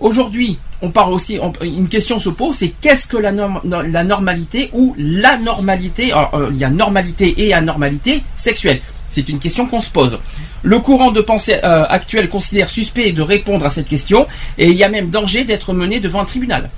Aujourd'hui, 0.01 0.59
on 0.83 0.91
parle 0.91 1.13
aussi, 1.13 1.39
une 1.63 1.89
question 1.89 2.21
se 2.21 2.29
pose, 2.29 2.55
c'est 2.57 2.73
qu'est-ce 2.81 3.07
que 3.09 3.17
la, 3.17 3.33
norm- 3.33 3.61
no- 3.65 3.83
la 3.83 4.05
normalité 4.05 4.71
ou 4.75 4.95
l'anormalité 4.99 6.13
il 6.53 6.57
y 6.59 6.65
a 6.65 6.71
normalité 6.71 7.35
et 7.39 7.53
anormalité 7.55 8.23
sexuelle. 8.37 8.81
C'est 9.11 9.29
une 9.29 9.39
question 9.39 9.67
qu'on 9.67 9.81
se 9.81 9.91
pose. 9.91 10.19
Le 10.63 10.79
courant 10.79 11.11
de 11.11 11.21
pensée 11.21 11.59
euh, 11.65 11.85
actuel 11.89 12.29
considère 12.29 12.69
suspect 12.69 13.13
de 13.13 13.23
répondre 13.23 13.65
à 13.67 13.71
cette 13.71 13.89
question, 13.89 14.27
et 14.57 14.71
il 14.71 14.77
y 14.77 14.85
a 14.85 14.89
même 14.89 15.11
danger 15.11 15.45
d'être 15.45 15.73
mené 15.73 16.01
devant 16.01 16.21
un 16.21 16.25
tribunal. 16.25 16.71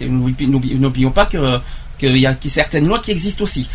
N'oublions 0.00 1.10
pas 1.10 1.26
que 1.26 1.60
qu'il 1.98 2.16
y 2.16 2.26
a 2.26 2.34
qu'il 2.34 2.48
y 2.48 2.52
a 2.52 2.54
certaines 2.54 2.86
lois 2.86 3.00
qui 3.00 3.10
existent 3.10 3.42
aussi. 3.42 3.68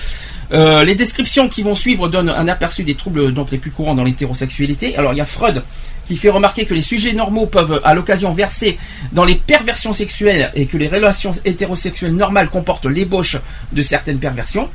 Euh, 0.51 0.83
les 0.83 0.95
descriptions 0.95 1.49
qui 1.49 1.61
vont 1.61 1.75
suivre 1.75 2.07
donnent 2.07 2.29
un 2.29 2.47
aperçu 2.47 2.83
des 2.83 2.95
troubles 2.95 3.33
donc 3.33 3.51
les 3.51 3.57
plus 3.57 3.71
courants 3.71 3.95
dans 3.95 4.03
l'hétérosexualité. 4.03 4.95
Alors 4.95 5.13
il 5.13 5.17
y 5.17 5.21
a 5.21 5.25
Freud 5.25 5.63
qui 6.05 6.15
fait 6.15 6.29
remarquer 6.29 6.65
que 6.65 6.73
les 6.73 6.81
sujets 6.81 7.13
normaux 7.13 7.45
peuvent 7.45 7.81
à 7.83 7.93
l'occasion 7.93 8.31
verser 8.33 8.77
dans 9.13 9.25
les 9.25 9.35
perversions 9.35 9.93
sexuelles 9.93 10.51
et 10.53 10.65
que 10.65 10.77
les 10.77 10.87
relations 10.87 11.31
hétérosexuelles 11.45 12.13
normales 12.13 12.49
comportent 12.49 12.85
l'ébauche 12.85 13.37
de 13.71 13.81
certaines 13.81 14.19
perversions. 14.19 14.69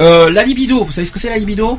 Euh, 0.00 0.30
la 0.30 0.44
libido, 0.44 0.84
vous 0.84 0.92
savez 0.92 1.06
ce 1.06 1.12
que 1.12 1.18
c'est 1.18 1.30
la 1.30 1.38
libido? 1.38 1.78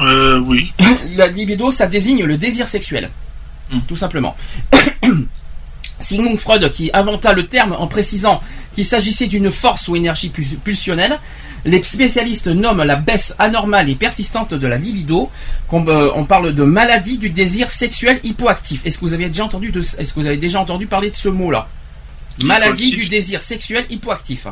Euh, 0.00 0.38
oui. 0.40 0.72
La 1.16 1.26
libido, 1.28 1.70
ça 1.70 1.86
désigne 1.86 2.24
le 2.24 2.36
désir 2.38 2.66
sexuel, 2.68 3.10
tout 3.88 3.96
simplement. 3.96 4.36
Sigmund 6.00 6.38
Freud, 6.38 6.68
qui 6.72 6.90
inventa 6.92 7.32
le 7.32 7.46
terme 7.46 7.76
en 7.78 7.86
précisant 7.86 8.42
qu'il 8.74 8.84
s'agissait 8.84 9.28
d'une 9.28 9.50
force 9.50 9.86
ou 9.88 9.94
énergie 9.96 10.30
pul- 10.30 10.58
pulsionnelle, 10.64 11.18
les 11.64 11.80
spécialistes 11.82 12.48
nomment 12.48 12.82
la 12.82 12.96
baisse 12.96 13.34
anormale 13.38 13.88
et 13.88 13.94
persistante 13.94 14.52
de 14.54 14.66
la 14.66 14.78
libido. 14.78 15.30
qu'on- 15.68 15.86
euh, 15.86 16.10
on 16.16 16.24
parle 16.24 16.54
de 16.54 16.64
maladie 16.64 17.18
du 17.18 17.30
désir 17.30 17.70
sexuel 17.70 18.18
hypoactif. 18.24 18.84
Est-ce 18.84 18.96
que 18.98 19.02
vous 19.04 19.12
avez 19.14 19.28
déjà 19.28 19.44
entendu 19.44 19.70
de, 19.70 19.80
est-ce 19.80 20.12
que 20.12 20.20
vous 20.20 20.26
avez 20.26 20.38
déjà 20.38 20.60
entendu 20.60 20.86
parler 20.86 21.10
de 21.10 21.14
ce 21.16 21.28
mot-là? 21.28 21.68
Maladie 22.42 22.90
du 22.96 23.08
désir 23.08 23.40
sexuel 23.42 23.86
hypoactif. 23.90 24.46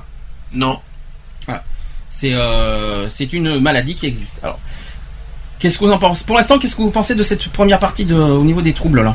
Non. 0.53 0.79
Voilà. 1.47 1.65
C'est 2.11 2.33
euh, 2.35 3.09
c'est 3.09 3.33
une 3.33 3.59
maladie 3.59 3.97
qui 3.97 4.07
existe. 4.07 4.39
Alors, 4.43 4.61
qu'est-ce 5.61 5.79
que 5.79 5.85
vous 5.85 5.93
en 5.93 5.99
pensez 5.99 6.25
Pour 6.25 6.37
l'instant, 6.37 6.59
qu'est-ce 6.59 6.75
que 6.75 6.83
vous 6.83 6.91
pensez 6.91 7.15
de 7.15 7.23
cette 7.23 7.47
première 7.49 7.79
partie 7.79 8.05
de, 8.05 8.15
au 8.15 8.43
niveau 8.45 8.63
des 8.63 8.73
troubles 8.73 9.03
là? 9.03 9.15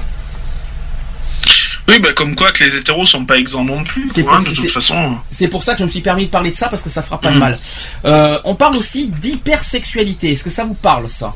Oui, 1.87 1.99
bah 1.99 2.13
comme 2.13 2.35
quoi 2.35 2.51
que 2.51 2.63
les 2.63 2.75
hétéros 2.75 3.05
sont 3.05 3.25
pas 3.25 3.37
exempts 3.37 3.63
non 3.63 3.83
plus. 3.83 4.09
C'est 4.13 4.23
de 4.23 4.53
toute 4.55 4.71
façon. 4.71 5.17
C'est 5.29 5.47
pour 5.47 5.61
ça 5.63 5.73
que 5.73 5.79
je 5.81 5.85
me 5.85 5.89
suis 5.91 6.01
permis 6.01 6.25
de 6.25 6.31
parler 6.31 6.49
de 6.49 6.55
ça 6.55 6.67
parce 6.67 6.81
que 6.81 6.89
ça 6.89 7.03
fera 7.03 7.19
pas 7.21 7.29
de 7.29 7.35
Mhm. 7.35 7.39
mal. 7.39 7.59
Euh, 8.05 8.39
on 8.43 8.55
parle 8.55 8.75
aussi 8.77 9.07
d'hypersexualité. 9.09 10.31
Est-ce 10.31 10.43
que 10.43 10.49
ça 10.49 10.63
vous 10.63 10.73
parle 10.73 11.07
ça? 11.09 11.35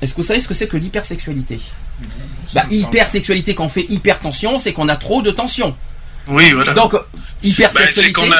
Est-ce 0.00 0.12
que 0.14 0.22
vous 0.22 0.26
savez 0.26 0.40
ce 0.40 0.48
que 0.48 0.54
c'est 0.54 0.68
que 0.68 0.78
l'hypersexualité? 0.78 1.60
Bah, 2.54 2.64
hypersexualité, 2.70 3.54
quand 3.54 3.64
on 3.66 3.68
fait 3.68 3.84
hypertension, 3.90 4.56
c'est 4.58 4.72
qu'on 4.72 4.88
a 4.88 4.96
trop 4.96 5.20
de 5.20 5.30
tension. 5.30 5.76
Oui, 6.28 6.52
voilà. 6.52 6.72
Donc, 6.74 6.92
Bah, 6.92 7.04
c'est 7.42 7.48
hypersexualité. 7.48 8.12
qu'on 8.12 8.30
a, 8.30 8.36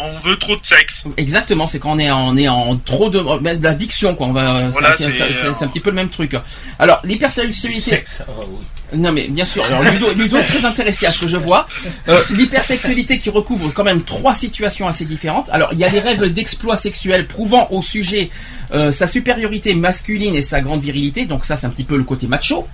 on, 0.00 0.16
on 0.16 0.18
veut 0.20 0.36
trop 0.36 0.56
de 0.56 0.64
sexe. 0.66 1.04
Exactement, 1.16 1.66
c'est 1.66 1.78
quand 1.78 1.92
on 1.92 1.98
est, 1.98 2.10
en- 2.10 2.28
on 2.28 2.36
est 2.36 2.48
en 2.48 2.76
trop 2.76 3.08
de 3.08 3.20
ben, 3.40 3.58
d'addiction 3.58 4.14
quoi. 4.14 4.26
On 4.26 4.32
va, 4.32 4.68
Voilà, 4.68 4.96
c'est, 4.96 5.04
c'est, 5.04 5.10
c'est- 5.12 5.18
c'est- 5.32 5.46
euh, 5.46 5.52
c'est 5.56 5.64
un 5.64 5.68
petit 5.68 5.80
peu 5.80 5.90
le 5.90 5.96
même 5.96 6.08
truc. 6.10 6.34
Alors 6.78 7.00
l'hypersexualité. 7.04 7.80
Sexe, 7.90 8.22
ah 8.28 8.32
oui. 8.40 8.98
Non 8.98 9.12
mais 9.12 9.28
bien 9.28 9.44
sûr. 9.44 9.64
Alors 9.64 9.84
Ludo, 9.84 10.12
Ludo 10.12 10.36
est 10.36 10.42
très 10.44 10.64
intéressé 10.64 11.06
à 11.06 11.12
ce 11.12 11.20
que 11.20 11.28
je 11.28 11.36
vois. 11.36 11.68
Euh, 12.08 12.22
L'hypersexualité 12.30 13.18
qui 13.20 13.30
recouvre 13.30 13.72
quand 13.72 13.84
même 13.84 14.02
trois 14.02 14.34
situations 14.34 14.88
assez 14.88 15.04
différentes. 15.04 15.48
Alors 15.50 15.72
il 15.72 15.78
y 15.78 15.84
a 15.84 15.88
les 15.88 16.00
rêves 16.00 16.24
d'exploit 16.32 16.74
sexuel 16.76 17.28
prouvant 17.28 17.68
au 17.70 17.82
sujet 17.82 18.30
euh, 18.74 18.90
sa 18.90 19.06
supériorité 19.06 19.74
masculine 19.74 20.34
et 20.34 20.42
sa 20.42 20.60
grande 20.60 20.80
virilité. 20.82 21.24
Donc 21.26 21.44
ça 21.44 21.54
c'est 21.54 21.66
un 21.68 21.70
petit 21.70 21.84
peu 21.84 21.96
le 21.96 22.02
côté 22.04 22.26
macho. 22.26 22.66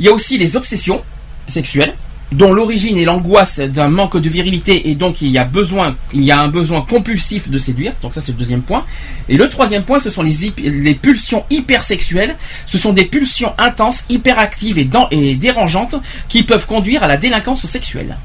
Il 0.00 0.06
y 0.06 0.08
a 0.08 0.12
aussi 0.12 0.38
les 0.38 0.56
obsessions 0.56 1.04
sexuelles 1.46 1.94
dont 2.32 2.52
l'origine 2.52 2.96
est 2.98 3.04
l'angoisse 3.04 3.60
d'un 3.60 3.88
manque 3.88 4.16
de 4.16 4.28
virilité 4.28 4.90
et 4.90 4.94
donc 4.94 5.22
il 5.22 5.30
y 5.30 5.38
a 5.38 5.44
besoin, 5.44 5.94
il 6.12 6.22
y 6.22 6.32
a 6.32 6.40
un 6.40 6.48
besoin 6.48 6.80
compulsif 6.82 7.48
de 7.48 7.58
séduire. 7.58 7.92
Donc 8.02 8.14
ça 8.14 8.20
c'est 8.20 8.32
le 8.32 8.38
deuxième 8.38 8.62
point. 8.62 8.84
Et 9.28 9.36
le 9.36 9.48
troisième 9.48 9.84
point, 9.84 9.98
ce 9.98 10.10
sont 10.10 10.22
les, 10.22 10.52
les 10.58 10.94
pulsions 10.94 11.44
hypersexuelles. 11.50 12.36
Ce 12.66 12.76
sont 12.78 12.92
des 12.92 13.04
pulsions 13.04 13.52
intenses, 13.58 14.04
hyperactives 14.08 14.78
et, 14.78 15.34
dérangeantes 15.36 15.96
qui 16.28 16.42
peuvent 16.42 16.66
conduire 16.66 17.04
à 17.04 17.06
la 17.06 17.16
délinquance 17.16 17.66
sexuelle. 17.66 18.16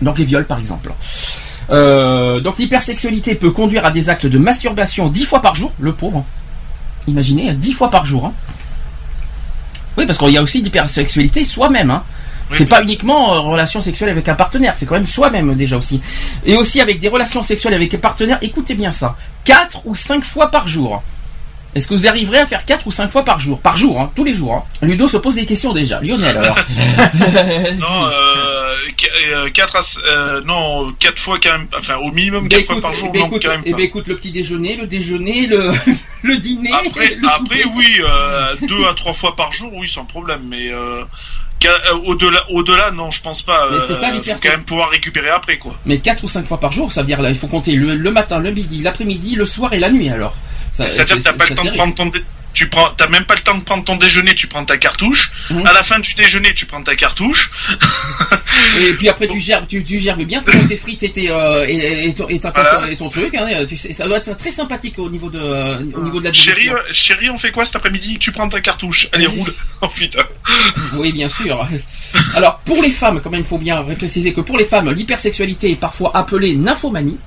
Donc 0.00 0.18
les 0.18 0.24
viols 0.24 0.46
par 0.46 0.58
exemple. 0.58 0.92
Euh, 1.70 2.40
donc 2.40 2.58
l'hypersexualité 2.58 3.36
peut 3.36 3.50
conduire 3.52 3.86
à 3.86 3.92
des 3.92 4.10
actes 4.10 4.26
de 4.26 4.38
masturbation 4.38 5.08
dix 5.08 5.24
fois 5.24 5.40
par 5.40 5.54
jour, 5.54 5.72
le 5.78 5.92
pauvre. 5.92 6.24
Imaginez, 7.06 7.50
hein, 7.50 7.54
dix 7.54 7.72
fois 7.72 7.90
par 7.90 8.06
jour. 8.06 8.26
hein. 8.26 8.32
Oui, 9.96 10.06
parce 10.06 10.18
qu'il 10.18 10.30
y 10.30 10.38
a 10.38 10.42
aussi 10.42 10.62
l'hypersexualité 10.62 11.44
soi-même. 11.44 11.90
Hein. 11.90 12.02
Oui, 12.52 12.56
c'est 12.58 12.64
oui. 12.64 12.68
pas 12.70 12.82
uniquement 12.82 13.34
euh, 13.34 13.40
relation 13.40 13.80
sexuelle 13.80 14.10
avec 14.10 14.28
un 14.28 14.34
partenaire, 14.34 14.74
c'est 14.76 14.86
quand 14.86 14.94
même 14.94 15.06
soi-même 15.06 15.54
déjà 15.56 15.76
aussi. 15.76 16.00
Et 16.46 16.54
aussi 16.56 16.80
avec 16.80 17.00
des 17.00 17.08
relations 17.08 17.42
sexuelles 17.42 17.74
avec 17.74 17.92
un 17.94 17.98
partenaire, 17.98 18.38
écoutez 18.42 18.74
bien 18.74 18.92
ça, 18.92 19.16
4 19.44 19.82
ou 19.86 19.94
5 19.96 20.22
fois 20.24 20.50
par 20.50 20.68
jour. 20.68 21.02
Est-ce 21.74 21.88
que 21.88 21.94
vous 21.94 22.06
arriverez 22.06 22.38
à 22.38 22.44
faire 22.46 22.66
4 22.66 22.86
ou 22.86 22.90
5 22.90 23.10
fois 23.10 23.24
par 23.24 23.40
jour? 23.40 23.58
Par 23.58 23.78
jour, 23.78 23.98
hein, 23.98 24.10
tous 24.14 24.24
les 24.24 24.34
jours. 24.34 24.54
hein. 24.82 24.86
Ludo 24.86 25.08
se 25.08 25.16
pose 25.16 25.36
des 25.36 25.46
questions 25.46 25.72
déjà. 25.72 26.00
Lionel, 26.02 26.36
alors. 26.36 26.54
Non, 27.80 28.08
euh, 28.12 28.76
4 29.54 29.76
à, 29.76 29.80
euh, 30.06 30.40
non, 30.44 30.92
4 30.98 31.18
fois 31.18 31.38
quand 31.42 31.50
même, 31.52 31.66
enfin 31.78 31.96
au 31.96 32.12
minimum 32.12 32.48
Ben 32.48 32.58
4 32.58 32.66
fois 32.66 32.74
écoute, 32.76 32.82
par 32.82 32.94
jour, 32.94 33.08
eh 33.08 33.12
ben 33.12 33.20
non, 33.20 33.26
écoute, 33.28 33.42
quand 33.44 33.50
même 33.52 33.62
eh 33.64 33.72
ben 33.72 33.80
écoute, 33.80 34.06
le 34.08 34.16
petit 34.16 34.30
déjeuner, 34.32 34.76
le 34.76 34.86
déjeuner, 34.86 35.46
le, 35.46 35.70
le 36.22 36.36
dîner, 36.36 36.70
Après, 36.72 37.14
le 37.14 37.26
après 37.28 37.62
souper. 37.62 37.64
oui, 37.74 37.86
euh, 38.00 38.54
2 38.68 38.84
à 38.86 38.94
3 38.94 39.12
fois 39.14 39.34
par 39.34 39.50
jour, 39.52 39.72
oui, 39.74 39.88
sans 39.88 40.04
problème, 40.04 40.42
mais 40.46 40.68
euh, 40.70 41.00
euh, 41.00 41.04
au-delà, 42.04 42.40
au-delà, 42.50 42.90
non, 42.90 43.10
je 43.10 43.22
pense 43.22 43.42
pas. 43.42 43.68
Mais 43.70 43.78
c'est 43.86 43.94
ça, 43.94 44.08
euh, 44.10 44.12
l'hyper- 44.12 44.36
faut 44.36 44.42
quand 44.42 44.50
même 44.56 44.64
pouvoir 44.64 44.90
récupérer 44.90 45.30
après, 45.30 45.58
quoi. 45.58 45.74
Mais 45.86 45.98
4 45.98 46.24
ou 46.24 46.28
5 46.28 46.46
fois 46.46 46.58
par 46.60 46.72
jour, 46.72 46.90
ça 46.92 47.02
veut 47.02 47.06
dire 47.06 47.20
là, 47.22 47.30
il 47.30 47.36
faut 47.36 47.46
compter 47.48 47.74
le, 47.74 47.94
le 47.94 48.10
matin, 48.10 48.38
le 48.40 48.50
midi, 48.50 48.82
l'après-midi, 48.82 49.34
le 49.36 49.44
soir 49.44 49.72
et 49.72 49.78
la 49.78 49.90
nuit 49.90 50.08
alors. 50.08 50.34
Ça- 50.72 50.88
C'est-à-dire 50.88 51.16
que 51.16 51.22
c'est- 51.22 51.30
t'as 51.30 51.36
pas 51.36 51.44
le 51.44 51.54
temps 51.54 51.62
de 51.62 51.68
terrible. 51.68 51.76
prendre 51.76 51.94
ton, 51.94 52.06
dé- 52.06 52.24
tu 52.54 52.68
prends, 52.68 52.90
t'as 52.96 53.08
même 53.08 53.24
pas 53.24 53.34
le 53.34 53.40
temps 53.42 53.56
de 53.56 53.62
prendre 53.64 53.84
ton 53.84 53.96
déjeuner, 53.96 54.34
tu 54.34 54.46
prends 54.46 54.64
ta 54.64 54.76
cartouche. 54.76 55.30
Mhm. 55.50 55.66
À 55.66 55.72
la 55.72 55.82
fin 55.82 55.98
du 55.98 56.14
déjeuner, 56.14 56.52
tu 56.54 56.66
prends 56.66 56.82
ta 56.82 56.94
cartouche. 56.94 57.50
Et 58.78 58.92
puis 58.94 59.08
après, 59.08 59.28
tu 59.28 59.40
gerbes, 59.40 59.66
tu, 59.66 59.82
tu 59.82 59.98
gerbes 59.98 60.22
bien 60.22 60.42
tes 60.42 60.66
tes 60.66 60.76
frites 60.76 61.02
et, 61.02 61.10
tes, 61.10 61.30
euh, 61.30 61.64
et, 61.66 62.08
et 62.08 62.14
ton, 62.14 62.28
et 62.28 62.38
ta 62.38 62.50
Voilà. 62.50 62.70
conso- 62.86 62.90
et 62.92 62.96
ton 62.96 63.08
truc. 63.08 63.34
hein, 63.34 63.48
tu 63.66 63.76
sais, 63.76 63.92
ça 63.92 64.06
doit 64.06 64.18
être 64.18 64.36
très 64.36 64.50
sympathique 64.50 64.98
au 64.98 65.08
niveau 65.08 65.30
de, 65.30 65.38
euh, 65.40 65.78
au 65.94 66.02
niveau 66.02 66.20
de 66.20 66.24
la 66.24 66.32
Chérie, 66.32 66.68
euh, 66.68 66.76
chérie, 66.92 67.30
on 67.30 67.38
fait 67.38 67.50
quoi 67.50 67.64
cet 67.64 67.76
après-midi? 67.76 68.18
Tu 68.18 68.32
prends 68.32 68.48
ta 68.48 68.60
cartouche. 68.60 69.08
Allez, 69.12 69.26
roule. 69.26 69.52
Oh 69.80 69.88
putain. 69.88 70.22
Oui, 70.94 71.10
bien 71.12 71.28
sûr. 71.28 71.66
Alors, 72.36 72.58
pour 72.60 72.80
les 72.82 72.90
femmes, 72.90 73.20
quand 73.22 73.30
même, 73.30 73.40
il 73.40 73.46
faut 73.46 73.58
bien 73.58 73.82
préciser 73.82 74.32
que 74.32 74.40
pour 74.40 74.56
les 74.56 74.64
femmes, 74.64 74.90
l'hypersexualité 74.92 75.72
est 75.72 75.76
parfois 75.76 76.16
appelée 76.16 76.54
nymphomanie. 76.54 77.18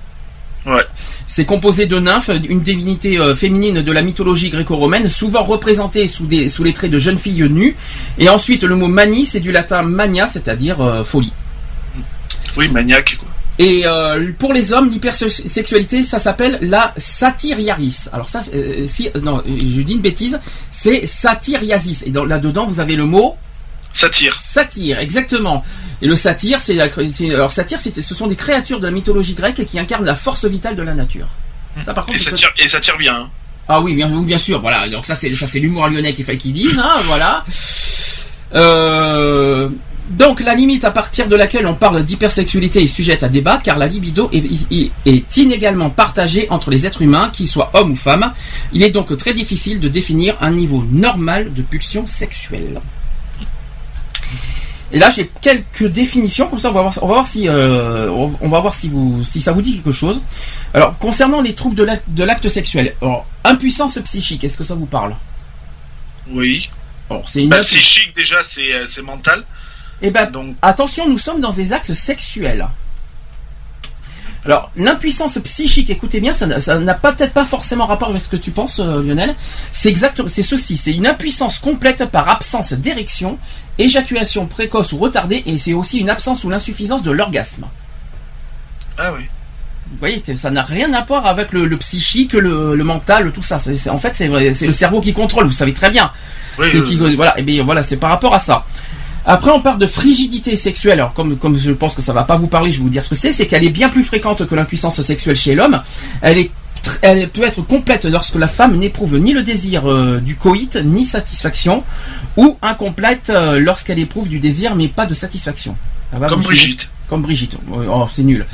Ouais. 0.65 0.81
C'est 1.27 1.45
composé 1.45 1.85
de 1.87 1.99
nymphes, 1.99 2.29
une 2.49 2.61
divinité 2.61 3.19
euh, 3.19 3.35
féminine 3.35 3.81
de 3.81 3.91
la 3.91 4.01
mythologie 4.03 4.49
gréco-romaine, 4.49 5.09
souvent 5.09 5.43
représentée 5.43 6.05
sous, 6.07 6.27
des, 6.27 6.49
sous 6.49 6.63
les 6.63 6.71
traits 6.73 6.91
de 6.91 6.99
jeunes 6.99 7.17
filles 7.17 7.47
nues. 7.49 7.75
Et 8.19 8.29
ensuite, 8.29 8.63
le 8.63 8.75
mot 8.75 8.87
manie, 8.87 9.25
c'est 9.25 9.39
du 9.39 9.51
latin 9.51 9.81
mania, 9.81 10.27
c'est-à-dire 10.27 10.79
euh, 10.81 11.03
folie. 11.03 11.33
Oui, 12.57 12.69
maniaque, 12.69 13.17
quoi. 13.17 13.27
Et 13.57 13.83
euh, 13.85 14.31
pour 14.37 14.51
les 14.53 14.73
hommes, 14.73 14.89
l'hypersexualité, 14.89 16.03
ça 16.03 16.19
s'appelle 16.19 16.59
la 16.61 16.93
satyriaris. 16.97 18.05
Alors 18.11 18.27
ça, 18.27 18.41
si, 18.85 19.09
non, 19.23 19.41
je 19.47 19.81
dis 19.81 19.93
une 19.93 20.01
bêtise, 20.01 20.39
c'est 20.71 21.05
satyriasis. 21.07 22.03
Et 22.05 22.09
dans- 22.11 22.25
là-dedans, 22.25 22.65
vous 22.67 22.81
avez 22.81 22.97
le 22.97 23.05
mot 23.05 23.35
Satire. 23.95 24.37
Satire, 24.39 24.99
exactement. 24.99 25.63
Et 26.01 26.07
le 26.07 26.15
satyre, 26.17 26.59
c'est 26.59 26.73
la- 26.73 26.89
alors 27.33 27.51
satyre, 27.53 27.79
ce 27.79 28.01
sont 28.15 28.27
des 28.27 28.35
créatures 28.35 28.79
de 28.81 28.85
la 28.85 28.91
mythologie 28.91 29.33
grecque 29.33 29.65
qui 29.65 29.79
incarnent 29.79 30.03
la 30.05 30.15
force 30.15 30.43
vitale 30.45 30.75
de 30.75 30.83
la 30.83 30.93
nature. 30.93 31.27
Ça, 31.83 31.93
par 31.93 32.05
contre, 32.05 32.17
Et 32.17 32.21
ça 32.21 32.31
tire, 32.33 32.51
et 32.59 32.67
ça 32.67 32.79
tire 32.81 32.97
bien. 32.97 33.15
hein. 33.15 33.29
ah 33.69 33.79
oui, 33.81 33.93
bien, 33.95 34.37
sûr, 34.37 34.59
voilà. 34.59 34.87
Donc 34.89 35.05
ça, 35.05 35.15
c'est 35.15 35.33
ça, 35.33 35.47
c'est 35.47 35.59
l'humour 35.59 35.87
lyonnais 35.87 36.11
qu'il 36.13 36.25
fallait 36.25 36.37
qu'ils 36.37 36.51
disent, 36.53 36.77
hein, 36.77 37.01
voilà. 37.05 37.45
Euh, 38.53 39.69
donc 40.09 40.39
la 40.41 40.53
limite 40.55 40.83
à 40.83 40.91
partir 40.91 41.27
de 41.27 41.35
laquelle 41.35 41.65
on 41.65 41.73
parle 41.73 42.03
d'hypersexualité 42.03 42.83
est 42.83 42.87
sujette 42.87 43.23
à 43.23 43.29
débat, 43.29 43.59
car 43.63 43.77
la 43.77 43.87
libido 43.87 44.29
est 44.31 45.37
inégalement 45.37 45.89
partagée 45.89 46.47
entre 46.49 46.69
les 46.69 46.85
êtres 46.85 47.01
humains, 47.01 47.31
qu'ils 47.33 47.47
soient 47.47 47.71
hommes 47.73 47.91
ou 47.91 47.95
femmes. 47.95 48.31
Il 48.71 48.83
est 48.83 48.91
donc 48.91 49.15
très 49.17 49.33
difficile 49.33 49.79
de 49.79 49.87
définir 49.87 50.35
un 50.41 50.51
niveau 50.51 50.85
normal 50.91 51.53
de 51.53 51.61
pulsion 51.61 52.05
sexuelle. 52.07 52.81
Et 54.91 54.99
là, 54.99 55.09
j'ai 55.09 55.29
quelques 55.41 55.87
définitions, 55.87 56.47
comme 56.47 56.59
ça, 56.59 56.69
on 56.69 56.73
va 56.73 56.81
voir, 56.83 56.93
on 57.01 57.07
va 57.07 57.13
voir 57.15 57.27
si, 57.27 57.47
euh, 57.47 58.09
on 58.09 58.47
va 58.49 58.59
voir 58.59 58.73
si 58.73 58.87
vous, 58.87 59.23
si 59.23 59.41
ça 59.41 59.51
vous 59.51 59.61
dit 59.61 59.75
quelque 59.77 59.91
chose. 59.91 60.21
Alors, 60.73 60.97
concernant 60.99 61.41
les 61.41 61.55
troubles 61.55 61.75
de 61.75 62.23
l'acte, 62.23 62.49
sexuel, 62.49 62.93
alors, 63.01 63.25
impuissance 63.43 63.97
psychique, 63.99 64.43
est-ce 64.43 64.57
que 64.57 64.63
ça 64.63 64.75
vous 64.75 64.85
parle? 64.85 65.15
Oui. 66.29 66.69
Alors, 67.09 67.27
c'est 67.27 67.43
une 67.43 67.49
Bah, 67.49 67.61
psychique, 67.61 68.15
déjà, 68.15 68.41
c'est 68.43 68.73
euh, 68.73 68.85
c'est 68.87 69.01
mental. 69.01 69.43
Eh 70.01 70.11
ben, 70.11 70.29
Donc, 70.29 70.55
attention, 70.61 71.07
nous 71.07 71.17
sommes 71.17 71.41
dans 71.41 71.51
des 71.51 71.73
actes 71.73 71.93
sexuels. 71.93 72.67
Alors, 74.45 74.69
l'impuissance 74.75 75.39
psychique, 75.43 75.89
écoutez 75.89 76.19
bien, 76.21 76.31
ça 76.31 76.45
n'a- 76.45 76.59
ça 76.59 76.77
n'a 76.77 76.93
peut-être 76.93 77.33
pas 77.33 77.45
forcément 77.45 77.87
rapport 77.87 78.09
avec 78.09 78.21
ce 78.21 78.27
que 78.29 78.35
tu 78.35 78.51
penses, 78.51 78.79
euh, 78.79 79.01
Lionel. 79.01 79.33
C'est 79.71 79.89
exactement, 79.89 80.29
c'est 80.29 80.43
ceci, 80.43 80.77
c'est 80.77 80.91
une 80.93 81.07
impuissance 81.07 81.57
complète 81.57 82.05
par 82.11 82.29
absence 82.29 82.73
d'érection, 82.73 83.39
éjaculation 83.79 84.45
précoce 84.45 84.93
ou 84.93 84.97
retardée, 84.99 85.41
et 85.47 85.57
c'est 85.57 85.73
aussi 85.73 85.97
une 85.97 86.09
absence 86.11 86.43
ou 86.43 86.49
l'insuffisance 86.51 87.01
de 87.01 87.11
l'orgasme. 87.11 87.65
ah 88.97 89.11
oui. 89.17 89.25
Vous 89.87 89.97
voyez, 89.99 90.21
ça 90.35 90.49
n'a 90.49 90.63
rien 90.63 90.91
à 90.93 91.03
voir 91.05 91.25
avec 91.27 91.51
le, 91.51 91.65
le 91.67 91.77
psychique, 91.77 92.33
le, 92.33 92.75
le 92.75 92.83
mental, 92.83 93.31
tout 93.31 93.43
ça. 93.43 93.59
En 93.89 93.97
fait, 93.99 94.15
c'est 94.15 94.27
le 94.27 94.71
cerveau 94.71 94.99
qui 94.99 95.13
contrôle. 95.13 95.45
Vous 95.45 95.51
savez 95.53 95.73
très 95.73 95.91
bien. 95.91 96.11
Oui, 96.57 96.71
Qui- 96.71 96.77
oui, 96.77 96.83
qui- 96.87 96.95
oui. 97.01 97.15
voilà, 97.15 97.37
et 97.37 97.43
bien 97.43 97.63
voilà, 97.63 97.83
c'est 97.83 97.97
par 97.97 98.09
rapport 98.09 98.33
à 98.33 98.39
ça. 98.39 98.65
Après, 99.25 99.51
on 99.51 99.61
parle 99.61 99.79
de 99.79 99.87
frigidité 99.87 100.55
sexuelle. 100.55 100.99
Alors, 100.99 101.13
comme, 101.13 101.37
comme 101.37 101.57
je 101.57 101.71
pense 101.71 101.95
que 101.95 102.01
ça 102.01 102.13
va 102.13 102.23
pas 102.23 102.35
vous 102.35 102.47
parler, 102.47 102.71
je 102.71 102.77
vais 102.77 102.83
vous 102.83 102.89
dire 102.89 103.03
ce 103.03 103.09
que 103.09 103.15
c'est. 103.15 103.31
C'est 103.31 103.47
qu'elle 103.47 103.63
est 103.63 103.69
bien 103.69 103.89
plus 103.89 104.03
fréquente 104.03 104.45
que 104.45 104.55
l'impuissance 104.55 105.01
sexuelle 105.01 105.35
chez 105.35 105.55
l'homme. 105.55 105.81
Elle 106.21 106.37
est 106.37 106.51
elle 107.01 107.29
peut 107.29 107.43
être 107.43 107.61
complète 107.63 108.05
lorsque 108.05 108.35
la 108.35 108.47
femme 108.47 108.77
n'éprouve 108.77 109.17
ni 109.17 109.33
le 109.33 109.41
désir 109.41 109.89
euh, 109.89 110.19
du 110.19 110.35
coït, 110.35 110.75
ni 110.75 111.03
satisfaction, 111.05 111.83
ou 112.37 112.57
incomplète 112.61 113.31
euh, 113.31 113.59
lorsqu'elle 113.59 113.97
éprouve 113.97 114.29
du 114.29 114.37
désir, 114.37 114.75
mais 114.75 114.87
pas 114.87 115.07
de 115.07 115.15
satisfaction. 115.15 115.75
Comme 116.11 116.43
Brigitte. 116.43 116.87
Comme 117.07 117.21
Brigitte. 117.21 117.55
Oh, 117.71 118.07
c'est 118.11 118.23
nul. 118.23 118.45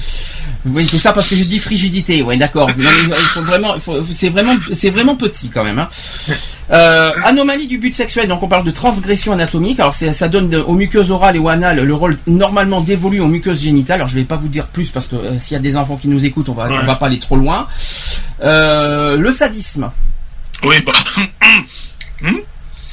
Vous 0.66 0.74
voyez 0.74 0.88
tout 0.88 1.00
ça 1.00 1.14
parce 1.14 1.28
que 1.28 1.36
j'ai 1.36 1.46
dit 1.46 1.58
frigidité. 1.60 2.22
Ouais, 2.22 2.38
d'accord. 2.38 2.70
Vraiment, 3.38 3.76
c'est 4.12 4.30
vraiment, 4.30 4.54
c'est 4.74 4.90
vraiment 4.90 5.16
petit 5.16 5.50
quand 5.50 5.64
même. 5.64 5.80
Hein. 5.80 5.88
Euh, 6.72 7.12
anomalie 7.24 7.68
du 7.68 7.78
but 7.78 7.96
sexuel. 7.96 8.28
Donc 8.28 8.44
on 8.44 8.48
parle 8.48 8.66
de 8.66 8.72
transgression 8.72 9.32
anatomique. 9.34 9.80
Alors 9.80 9.96
ça 9.96 10.28
donne 10.28 10.54
aux 10.56 10.74
muqueuses 10.74 11.12
orales 11.12 11.36
et 11.38 11.40
ou 11.40 11.50
anales 11.50 11.80
le 11.82 11.94
rôle 11.96 12.18
normalement 12.28 12.82
dévolu 12.82 13.20
aux 13.22 13.28
muqueuses 13.28 13.62
génitales. 13.62 13.96
Alors 13.96 14.08
je 14.10 14.16
vais 14.16 14.24
pas 14.26 14.38
vous 14.38 14.48
dire 14.50 14.68
plus 14.68 14.92
parce 14.92 15.08
que 15.08 15.16
euh, 15.16 15.40
s'il 15.40 15.54
y 15.54 15.58
a 15.58 15.62
des 15.62 15.78
enfants 15.78 15.96
qui 15.98 16.08
nous 16.10 16.26
écoutent, 16.26 16.50
on 16.50 16.54
va, 16.54 16.68
Ouais. 16.70 16.78
on 16.82 16.86
va 16.86 16.96
pas 16.96 17.08
aller 17.08 17.20
trop 17.20 17.38
loin. 17.38 17.68
Euh, 18.44 19.18
le 19.18 19.32
sadisme. 19.32 19.90
Oui, 20.64 20.76
bah. 20.86 20.94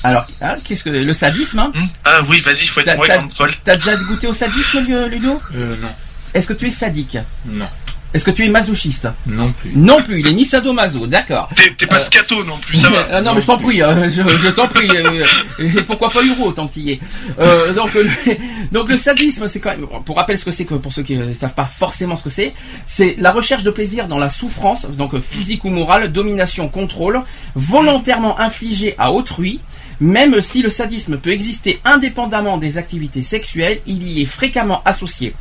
Alors, 0.04 0.26
hein, 0.40 0.56
qu'est-ce 0.64 0.84
que 0.84 0.90
le 0.90 1.12
sadisme 1.12 1.58
hein 1.58 1.72
Ah 2.04 2.20
oui, 2.28 2.40
vas-y, 2.40 2.66
faut 2.66 2.80
T'as 2.82 2.94
être 2.94 3.00
ouais, 3.00 3.08
t'as- 3.08 3.18
comme 3.18 3.28
Paul. 3.36 3.52
t'as 3.64 3.74
déjà 3.76 3.96
goûté 3.96 4.26
au 4.26 4.32
sadisme, 4.32 4.80
Lu- 4.80 5.08
Ludo 5.10 5.40
Euh, 5.54 5.76
non. 5.80 5.90
Est-ce 6.34 6.46
que 6.46 6.52
tu 6.52 6.66
es 6.66 6.70
sadique 6.70 7.18
Non. 7.46 7.66
Est-ce 8.14 8.24
que 8.24 8.30
tu 8.30 8.42
es 8.42 8.48
masochiste 8.48 9.06
Non 9.26 9.52
plus. 9.52 9.72
Non 9.76 10.02
plus, 10.02 10.20
il 10.20 10.26
est 10.28 10.32
ni 10.32 10.46
sadomaso, 10.46 11.06
d'accord. 11.06 11.50
T'es 11.76 11.86
pas 11.86 11.96
Euh, 11.96 12.00
scato 12.00 12.42
non 12.44 12.56
plus, 12.56 12.78
ça 12.78 12.88
va. 12.88 13.06
Ah 13.12 13.20
non, 13.20 13.34
mais 13.34 13.42
je 13.42 13.46
t'en 13.46 13.58
prie, 13.58 13.82
hein, 13.82 14.08
je, 14.08 14.22
je 14.22 14.48
t'en 14.48 14.66
prie. 14.66 14.88
euh, 14.94 15.26
et 15.58 15.82
pourquoi 15.82 16.08
pas 16.10 16.22
Euro, 16.22 16.52
tant 16.52 16.68
qu'il 16.68 16.84
y 16.84 16.92
est. 16.92 17.00
Euh, 17.38 17.74
donc, 17.74 17.94
euh, 17.96 18.04
le, 18.26 18.34
donc 18.72 18.88
le 18.88 18.96
sadisme, 18.96 19.46
c'est 19.46 19.60
quand 19.60 19.70
même. 19.70 19.86
Pour 20.06 20.16
rappel, 20.16 20.38
ce 20.38 20.44
que 20.46 20.50
c'est 20.50 20.64
que 20.64 20.74
pour 20.74 20.90
ceux 20.90 21.02
qui 21.02 21.16
ne 21.16 21.34
savent 21.34 21.52
pas 21.52 21.66
forcément 21.66 22.16
ce 22.16 22.22
que 22.24 22.30
c'est, 22.30 22.54
c'est 22.86 23.14
la 23.18 23.30
recherche 23.30 23.62
de 23.62 23.70
plaisir 23.70 24.08
dans 24.08 24.18
la 24.18 24.30
souffrance, 24.30 24.86
donc 24.88 25.12
euh, 25.14 25.20
physique 25.20 25.66
ou 25.66 25.68
morale, 25.68 26.10
domination, 26.10 26.68
contrôle, 26.70 27.20
volontairement 27.54 28.40
infligé 28.40 28.94
à 28.96 29.12
autrui. 29.12 29.60
Même 30.00 30.40
si 30.40 30.62
le 30.62 30.70
sadisme 30.70 31.18
peut 31.18 31.30
exister 31.30 31.80
indépendamment 31.84 32.56
des 32.58 32.78
activités 32.78 33.22
sexuelles, 33.22 33.80
il 33.86 34.02
y 34.06 34.22
est 34.22 34.26
fréquemment 34.26 34.80
associé. 34.84 35.34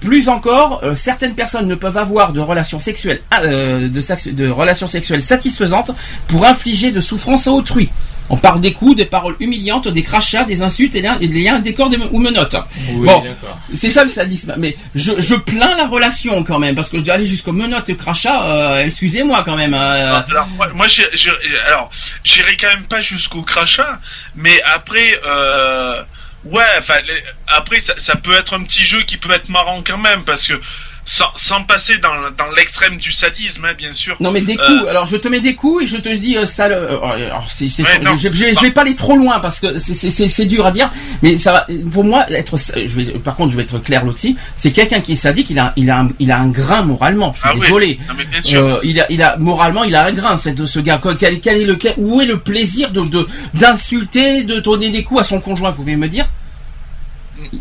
Plus 0.00 0.28
encore, 0.28 0.80
euh, 0.84 0.94
certaines 0.94 1.34
personnes 1.34 1.66
ne 1.66 1.74
peuvent 1.74 1.96
avoir 1.96 2.32
de 2.32 2.40
relations 2.40 2.78
sexuelles, 2.78 3.20
euh, 3.42 3.88
de, 3.88 4.00
sexe- 4.00 4.32
de 4.32 4.48
relations 4.48 4.86
sexuelles 4.86 5.22
satisfaisantes 5.22 5.90
pour 6.28 6.46
infliger 6.46 6.92
de 6.92 7.00
souffrance 7.00 7.48
à 7.48 7.52
autrui. 7.52 7.90
On 8.30 8.36
parle 8.36 8.60
des 8.60 8.72
coups, 8.74 8.94
des 8.96 9.06
paroles 9.06 9.36
humiliantes, 9.40 9.88
des 9.88 10.02
crachats, 10.02 10.44
des 10.44 10.60
insultes 10.62 10.94
et, 10.94 11.02
des 11.02 11.26
liens, 11.42 11.58
des 11.60 11.72
corps 11.74 11.88
des- 11.88 11.96
ou 12.10 12.18
menottes. 12.18 12.56
Oui, 12.90 13.06
bon, 13.06 13.20
d'accord. 13.22 13.58
c'est 13.74 13.90
ça 13.90 14.02
le 14.04 14.10
sadisme. 14.10 14.54
Mais 14.58 14.76
je, 14.94 15.12
je 15.20 15.34
plains 15.34 15.74
la 15.76 15.86
relation 15.86 16.44
quand 16.44 16.58
même 16.58 16.74
parce 16.74 16.90
que 16.90 16.98
je 16.98 17.04
dois 17.04 17.14
aller 17.14 17.26
jusqu'aux 17.26 17.52
menottes 17.52 17.88
et 17.88 17.96
crachats. 17.96 18.44
euh, 18.44 18.84
Excusez-moi 18.84 19.42
quand 19.44 19.56
même. 19.56 19.72
euh, 19.74 20.12
Ah, 20.16 20.26
Alors 20.30 20.46
moi, 20.74 20.86
alors 21.68 21.90
j'irai 22.24 22.56
quand 22.56 22.68
même 22.68 22.84
pas 22.84 23.00
jusqu'au 23.00 23.42
crachat, 23.42 23.98
mais 24.36 24.60
après, 24.74 25.18
euh, 25.26 26.02
ouais, 26.44 26.62
enfin 26.78 26.94
après 27.46 27.80
ça, 27.80 27.94
ça 27.96 28.16
peut 28.16 28.34
être 28.36 28.54
un 28.54 28.62
petit 28.62 28.84
jeu 28.84 29.02
qui 29.02 29.16
peut 29.16 29.32
être 29.32 29.48
marrant 29.48 29.82
quand 29.86 29.98
même 29.98 30.24
parce 30.24 30.46
que 30.46 30.60
sans, 31.10 31.24
sans 31.36 31.62
passer 31.64 31.96
dans, 31.96 32.10
dans 32.36 32.50
l'extrême 32.54 32.98
du 32.98 33.12
sadisme, 33.12 33.64
hein, 33.64 33.72
bien 33.76 33.94
sûr. 33.94 34.14
Non 34.20 34.30
mais 34.30 34.42
des 34.42 34.58
Euh, 34.58 34.66
coups. 34.78 34.88
Alors 34.90 35.06
je 35.06 35.16
te 35.16 35.26
mets 35.26 35.40
des 35.40 35.54
coups 35.54 35.84
et 35.84 35.86
je 35.86 35.96
te 35.96 36.10
dis 36.14 36.36
euh, 36.36 36.44
ça. 36.44 36.68
le- 36.68 36.74
euh, 36.74 36.98
alors, 37.30 37.46
c'est, 37.48 37.70
c'est- 37.70 37.82
Ouais, 37.82 37.88
je, 38.18 38.28
je- 38.28 38.54
je 38.54 38.60
vais 38.60 38.70
pas 38.70 38.82
aller 38.82 38.94
trop 38.94 39.16
loin 39.16 39.40
parce 39.40 39.58
que 39.58 39.78
c'est, 39.78 39.94
c'est, 39.94 40.10
c'est, 40.10 40.28
c'est 40.28 40.44
dur 40.44 40.66
à 40.66 40.70
dire. 40.70 40.90
Mais 41.22 41.38
ça 41.38 41.52
va. 41.52 41.66
Pour 41.92 42.04
moi, 42.04 42.30
être. 42.30 42.56
Je 42.58 42.94
vais. 42.94 43.04
Par 43.12 43.36
contre, 43.36 43.52
je 43.52 43.56
vais 43.56 43.62
être 43.62 43.78
clair 43.78 44.04
là-dessus. 44.04 44.36
C'est 44.54 44.70
quelqu'un 44.70 45.00
qui 45.00 45.12
est 45.12 45.16
sadique. 45.16 45.46
Il 45.48 45.58
a, 45.58 45.72
il 45.76 45.88
a, 45.90 46.00
un, 46.00 46.08
il 46.18 46.30
a 46.30 46.38
un 46.38 46.48
grain 46.48 46.82
moralement. 46.82 47.32
Je 47.32 47.40
suis 47.40 47.48
Ah 47.48 47.54
oui. 47.54 47.60
désolé. 47.62 47.98
Non, 48.06 48.14
mais 48.18 48.24
bien 48.26 48.42
sûr. 48.42 48.60
Euh, 48.62 48.80
il 48.84 49.00
a, 49.00 49.06
il 49.10 49.22
a 49.22 49.36
moralement, 49.38 49.84
il 49.84 49.94
a 49.96 50.04
un 50.04 50.12
grain. 50.12 50.36
C'est 50.36 50.52
de 50.52 50.66
ce 50.66 50.78
gars. 50.78 51.00
Quel, 51.18 51.40
quel 51.40 51.62
est 51.62 51.64
le, 51.64 51.76
quel- 51.76 51.94
où 51.96 52.20
est 52.20 52.26
le 52.26 52.38
plaisir 52.40 52.90
de, 52.90 53.00
de 53.00 53.26
d'insulter, 53.54 54.44
de 54.44 54.60
donner 54.60 54.90
des 54.90 55.04
coups 55.04 55.22
à 55.22 55.24
son 55.24 55.40
conjoint 55.40 55.70
Vous 55.70 55.76
pouvez 55.78 55.96
me 55.96 56.08
dire? 56.08 56.26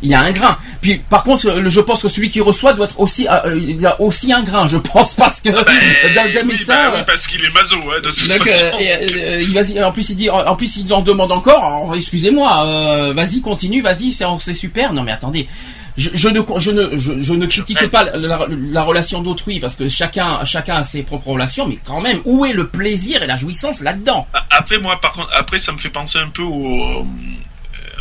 Il 0.02 0.10
y 0.10 0.14
a 0.16 0.22
un 0.22 0.32
grain. 0.32 0.58
Puis 0.82 0.98
par 1.10 1.24
contre, 1.24 1.64
je 1.70 1.80
pense 1.82 2.02
que 2.02 2.08
celui 2.08 2.30
qui 2.30 2.42
reçoit 2.42 2.74
doit 2.74 2.86
être 2.86 3.00
aussi, 3.00 3.28
euh, 3.30 3.56
il 3.58 3.86
a 3.86 4.00
aussi 4.02 4.34
un 4.34 4.42
grain, 4.42 4.68
je 4.68 4.78
pense, 4.78 5.14
parce 5.16 5.40
que 5.40 5.50
dans, 5.50 5.62
dans 5.62 6.46
mes 6.48 6.54
oui, 6.54 6.64
bah 6.68 6.92
oui, 6.96 7.02
parce 7.06 7.28
qu'il 7.28 7.44
est 7.46 7.54
maso, 7.54 7.76
ouais, 7.78 8.02
de 8.02 8.10
toute 8.10 8.28
donc, 8.28 8.48
façon. 8.50 8.66
euh, 8.66 8.80
euh, 8.82 9.42
il 9.42 9.54
vas-y, 9.54 9.82
en 9.84 9.92
plus 9.92 10.10
il 10.10 10.16
dit, 10.16 10.30
en, 10.30 10.56
plus 10.56 10.78
il 10.78 10.92
en 10.94 11.02
demande 11.02 11.32
encore. 11.32 11.64
alors, 11.64 11.96
excusez-moi, 11.96 12.66
euh, 12.66 13.14
vas-y 13.14 13.42
continue, 13.42 13.82
vas-y, 13.82 14.12
c'est 14.14 14.26
c'est 14.40 14.54
super. 14.54 14.94
Non 14.94 15.04
mais 15.04 15.12
attendez. 15.12 15.48
Je, 15.96 16.12
je 16.14 16.30
ne 16.30 16.42
je 16.60 16.70
ne 16.70 16.96
je, 16.98 17.20
je 17.20 17.34
ne 17.34 17.48
critique 17.48 17.88
pas 17.90 18.04
la, 18.04 18.16
la- 18.18 18.46
la 18.50 18.84
relation 18.84 19.20
d'autrui 19.24 19.60
parce 19.60 19.76
que 19.76 19.90
chacun 19.90 20.46
chacun 20.46 20.76
a 20.76 20.84
ses 20.84 21.02
propres 21.02 21.30
relations 21.30 21.68
mais 21.68 21.80
quand 21.84 22.02
même 22.02 22.20
où 22.24 22.46
est 22.46 22.54
le 22.54 22.68
plaisir 22.68 23.24
et 23.24 23.26
la 23.26 23.36
jouissance 23.36 23.82
là-dedans? 23.82 24.28
Après 24.52 24.78
moi, 24.78 25.00
par 25.02 25.14
contre, 25.14 25.30
après 25.36 25.58
ça 25.58 25.72
me 25.72 25.80
fait 25.80 25.90
penser 25.90 26.20
un 26.20 26.30
peu 26.30 26.44
au, 26.44 27.04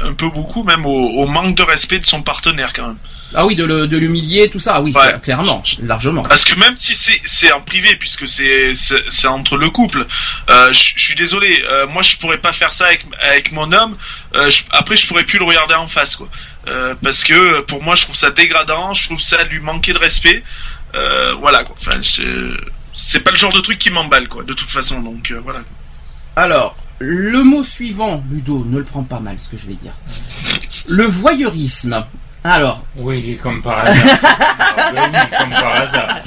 un 0.02 0.12
peu 0.12 0.28
beaucoup 0.31 0.62
même 0.62 0.84
au, 0.86 1.08
au 1.23 1.26
manque 1.26 1.57
de 1.57 1.62
respect 1.62 1.99
de 1.99 2.07
son 2.07 2.23
partenaire 2.23 2.73
quand 2.73 2.86
même. 2.89 2.99
Ah 3.34 3.44
oui 3.44 3.57
de 3.57 3.65
le- 3.65 3.89
de 3.89 3.97
l'humilier 3.99 4.49
tout 4.50 4.60
ça 4.60 4.81
oui 4.81 4.92
Ouais. 4.94 5.18
clairement 5.20 5.62
largement 5.83 6.23
Parce 6.23 6.44
que 6.44 6.55
même 6.55 6.76
si 6.76 6.94
c'est 6.94 7.20
c'est 7.25 7.50
en 7.52 7.60
privé, 7.60 7.97
puisque 7.97 8.28
c'est 8.28 8.73
c'est 8.75 9.02
c'est 9.08 9.26
entre 9.26 9.57
le 9.57 9.68
couple, 9.70 10.07
euh, 10.50 10.73
je 10.73 10.78
suis 10.99 11.16
désolé, 11.16 11.65
euh, 11.68 11.86
moi 11.89 12.02
je 12.02 12.16
pourrais 12.18 12.39
pas 12.39 12.52
faire 12.52 12.73
ça 12.73 12.86
avec 12.86 13.05
avec 13.20 13.50
mon 13.52 13.73
homme. 13.73 13.97
euh, 14.36 14.49
je- 14.49 14.62
après 14.70 14.97
je 14.97 15.07
pourrais 15.08 15.25
plus 15.25 15.39
le 15.39 15.44
regarder 15.44 15.75
en 15.75 15.89
face 15.89 16.15
quoi, 16.16 16.28
parce 17.02 17.25
que 17.25 17.60
pour 17.62 17.83
moi 17.83 17.97
je 17.97 18.02
trouve 18.02 18.16
ça 18.16 18.31
dégradant, 18.31 18.94
je 18.94 19.07
trouve 19.07 19.20
ça 19.20 19.42
lui 19.44 19.58
manquer 19.60 19.92
de 19.92 19.99
respect. 19.99 20.42
Voilà 21.41 21.65
quoi. 21.65 21.75
Enfin 21.81 21.99
c'est 22.02 22.23
c'est 22.94 23.20
pas 23.20 23.31
le 23.33 23.36
genre 23.36 23.52
de 23.52 23.60
truc 23.60 23.78
qui 23.78 23.91
m'emballe 23.91 24.28
quoi, 24.28 24.42
de 24.44 24.55
toute 24.55 24.70
façon 24.70 25.00
donc 25.00 25.33
voilà. 25.42 25.60
Alors, 26.36 26.76
le 26.99 27.42
mot 27.44 27.62
suivant, 27.62 28.23
Ludo, 28.31 28.65
ne 28.68 28.78
le 28.78 28.84
prends 28.84 29.02
pas 29.02 29.20
mal 29.20 29.36
ce 29.39 29.49
que 29.49 29.57
je 29.57 29.66
vais 29.66 29.75
dire. 29.75 29.92
Le 30.89 31.05
voyeurisme. 31.05 32.05
Alors, 32.44 32.84
Oui, 32.97 33.39
comme 33.42 33.60
par 33.60 33.81
hasard. 33.81 33.97
Oui, 34.92 35.18
comme 35.39 35.50
par 35.50 35.75
hasard. 35.83 36.18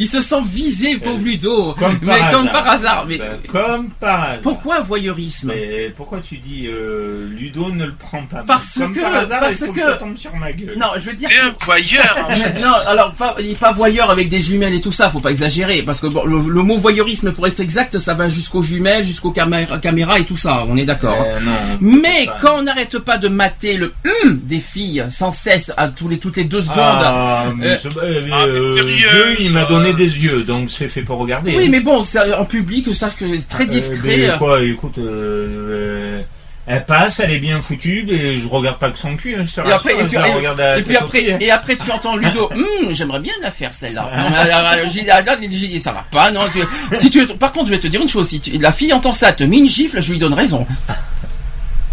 Il 0.00 0.08
se 0.08 0.20
sent 0.20 0.42
visé, 0.52 0.96
pauvre 0.96 1.22
Ludo. 1.22 1.74
Comme 1.74 1.98
par 2.00 2.16
mais 2.16 2.32
comme 2.32 2.48
hasard. 2.48 2.52
par 2.52 2.68
hasard. 2.70 3.06
Mais 3.06 3.18
Ben, 3.18 3.38
comme 3.48 3.90
par 4.00 4.22
hasard. 4.22 4.38
pourquoi 4.42 4.80
voyeurisme? 4.80 5.52
Mais 5.54 5.92
pourquoi 5.96 6.18
tu 6.18 6.38
dis 6.38 6.66
euh, 6.66 7.28
Ludo 7.38 7.70
ne 7.70 7.86
le 7.86 7.94
prend 7.94 8.22
pas 8.24 8.42
Parce 8.46 8.78
Comme 8.78 8.94
que- 8.94 9.00
par 9.00 9.14
hasard, 9.14 9.40
parce 9.40 9.52
il 9.60 9.66
faut 9.66 9.72
que, 9.72 9.78
que- 9.80 9.86
ça 9.86 9.92
tombe 9.96 10.16
sur 10.16 10.34
ma 10.36 10.52
gueule. 10.52 10.74
Non, 10.78 10.88
je 10.96 11.10
veux 11.10 11.16
dire. 11.16 11.28
Un 11.44 11.54
voyeur. 11.64 12.16
en 12.28 12.34
fait. 12.34 12.60
non, 12.60 12.72
alors 12.86 13.12
pas, 13.14 13.36
pas 13.60 13.72
voyeur 13.72 14.10
avec 14.10 14.28
des 14.28 14.40
jumelles 14.40 14.74
et 14.74 14.80
tout 14.80 14.92
ça, 14.92 15.10
faut 15.10 15.20
pas 15.20 15.30
exagérer, 15.30 15.82
parce 15.82 16.00
que 16.00 16.06
bon, 16.08 16.24
le, 16.24 16.38
le 16.50 16.62
mot 16.62 16.78
voyeurisme, 16.78 17.32
pour 17.32 17.46
être 17.46 17.60
exact, 17.60 17.98
ça 17.98 18.14
va 18.14 18.28
jusqu'aux 18.28 18.62
jumelles, 18.62 19.04
jusqu'aux 19.04 19.30
caméra- 19.32 19.78
caméras 19.78 20.18
et 20.18 20.24
tout 20.24 20.36
ça, 20.36 20.64
on 20.66 20.76
est 20.76 20.84
d'accord. 20.86 21.18
hein. 21.20 21.40
Euh. 21.46 21.76
Mais 21.80 22.26
pas. 22.26 22.36
quand 22.40 22.58
on 22.58 22.62
n'arrête 22.62 22.98
pas 22.98 23.18
de 23.18 23.28
mater 23.28 23.76
le 23.76 23.92
hum 24.24 24.40
des 24.42 24.60
filles 24.60 25.04
sans 25.10 25.30
cesse 25.30 25.72
à 25.76 25.88
tous 25.88 26.08
les 26.08 26.18
toutes 26.18 26.36
les 26.38 26.44
deux 26.44 26.62
secondes, 26.62 26.76
Ah, 26.78 27.44
mais, 27.56 27.66
Euh, 27.66 27.76
c'est- 27.82 27.88
euh, 27.98 28.22
ah, 28.32 28.44
mais 28.46 28.48
euh, 28.48 28.60
sérieux, 28.74 28.96
Dieu, 28.96 29.36
il 29.40 29.52
m'a 29.52 29.62
ça. 29.62 29.68
Des 29.94 30.04
yeux, 30.18 30.44
donc 30.44 30.70
c'est 30.70 30.88
fait 30.88 31.02
pour 31.02 31.18
regarder. 31.18 31.56
Oui, 31.56 31.64
hein. 31.66 31.68
mais 31.70 31.80
bon, 31.80 32.02
c'est 32.02 32.32
en 32.34 32.44
public, 32.44 32.92
sache 32.94 33.16
que 33.16 33.38
c'est 33.38 33.48
très 33.48 33.64
Euh, 33.64 33.66
discret. 33.68 34.16
mais 34.32 34.38
quoi, 34.38 34.62
écoute, 34.62 34.98
euh, 34.98 35.02
euh, 35.08 36.22
elle 36.66 36.84
passe, 36.86 37.18
elle 37.20 37.32
est 37.32 37.38
bien 37.40 37.60
foutue, 37.60 38.06
et 38.08 38.38
je 38.38 38.46
regarde 38.46 38.78
pas 38.78 38.90
que 38.90 38.98
son 38.98 39.16
cul, 39.16 39.34
hein, 39.36 39.44
je 39.44 39.60
et 39.60 39.72
après, 39.72 39.92
et, 39.98 40.06
tu- 40.06 40.14
et- 40.16 40.18
regarde 40.18 40.60
et 40.78 40.82
puis 40.82 40.96
après, 40.96 41.36
et 41.40 41.50
après 41.50 41.76
tu 41.76 41.90
entends 41.90 42.16
Ludo. 42.16 42.48
Hum, 42.54 42.92
j'aimerais 42.92 43.20
bien 43.20 43.32
la 43.42 43.50
faire 43.50 43.72
celle-là. 43.72 44.10
Non, 44.16 44.30
mais, 44.30 44.38
euh, 44.84 44.88
j'ai 44.92 45.02
dit, 45.02 45.10
ah, 45.10 45.82
ça 45.82 45.92
va 45.92 46.04
pas, 46.10 46.30
non. 46.30 46.42
tu- 46.52 46.96
si 46.96 47.10
tu, 47.10 47.26
par 47.26 47.52
contre, 47.52 47.66
je 47.66 47.70
vais 47.72 47.80
te 47.80 47.86
dire 47.88 48.00
une 48.00 48.08
chose. 48.08 48.28
Si 48.28 48.40
tu- 48.40 48.58
la 48.58 48.72
fille 48.72 48.92
entend 48.92 49.12
ça, 49.12 49.32
te 49.32 49.42
met 49.42 49.58
une 49.58 49.68
gifle, 49.68 50.00
je 50.00 50.12
lui 50.12 50.18
donne 50.18 50.34
raison. 50.34 50.66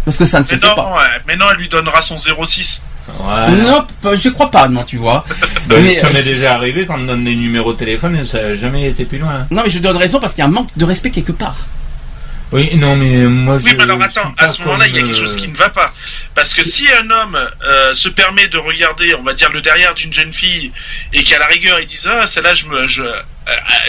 Parce 0.04 0.16
que 0.16 0.24
ça 0.24 0.40
ne 0.40 0.46
se 0.46 0.54
Mais 0.54 0.60
fait 0.60 0.66
non, 0.66 0.74
pas. 0.74 0.92
ouais, 0.94 1.20
mais 1.26 1.36
non, 1.36 1.46
elle 1.52 1.58
lui 1.58 1.68
donnera 1.68 2.00
son 2.00 2.16
06. 2.18 2.80
Non, 3.08 3.86
je 4.16 4.28
crois 4.30 4.50
pas, 4.50 4.68
non, 4.68 4.84
tu 4.84 4.96
vois. 4.96 5.24
Ben, 5.68 5.82
mais, 5.84 5.96
ça 5.96 6.06
euh, 6.06 6.12
m'est 6.14 6.22
déjà 6.22 6.54
arrivé 6.54 6.86
quand 6.86 6.98
on 6.98 7.04
donne 7.04 7.24
des 7.24 7.34
numéros 7.34 7.74
de 7.74 7.78
téléphone 7.78 8.16
et 8.16 8.24
ça 8.24 8.40
n'a 8.40 8.54
jamais 8.54 8.88
été 8.88 9.04
plus 9.04 9.18
loin. 9.18 9.46
Non, 9.50 9.62
mais 9.64 9.70
je 9.70 9.80
donne 9.80 9.98
raison 9.98 10.18
parce 10.18 10.32
qu'il 10.32 10.40
y 10.40 10.46
a 10.46 10.48
un 10.48 10.52
manque 10.52 10.70
de 10.76 10.84
respect 10.86 11.10
quelque 11.10 11.32
part. 11.32 11.56
Oui, 12.50 12.74
non, 12.76 12.96
mais 12.96 13.26
moi 13.26 13.58
je. 13.58 13.64
Oui, 13.64 13.74
mais 13.76 13.82
alors 13.82 14.00
attends, 14.00 14.32
à 14.38 14.48
ce 14.48 14.62
moment-là, 14.62 14.86
il 14.86 14.94
y 14.94 14.98
a 14.98 15.02
quelque 15.02 15.16
chose 15.16 15.36
euh, 15.36 15.40
qui 15.40 15.48
ne 15.48 15.56
va 15.56 15.68
pas. 15.68 15.92
Parce 16.34 16.54
que 16.54 16.62
si 16.64 16.86
un 16.92 17.10
homme 17.10 17.38
euh, 17.62 17.92
se 17.92 18.08
permet 18.08 18.48
de 18.48 18.56
regarder, 18.56 19.14
on 19.14 19.22
va 19.22 19.34
dire, 19.34 19.50
le 19.50 19.60
derrière 19.60 19.94
d'une 19.94 20.12
jeune 20.12 20.32
fille, 20.32 20.72
et 21.12 21.24
qu'à 21.24 21.38
la 21.38 21.46
rigueur, 21.46 21.78
ils 21.80 21.86
disent, 21.86 22.08
ah, 22.10 22.26
celle-là, 22.26 22.54
je 22.54 22.66
me, 22.66 22.88
je, 22.88 23.02
euh, 23.02 23.22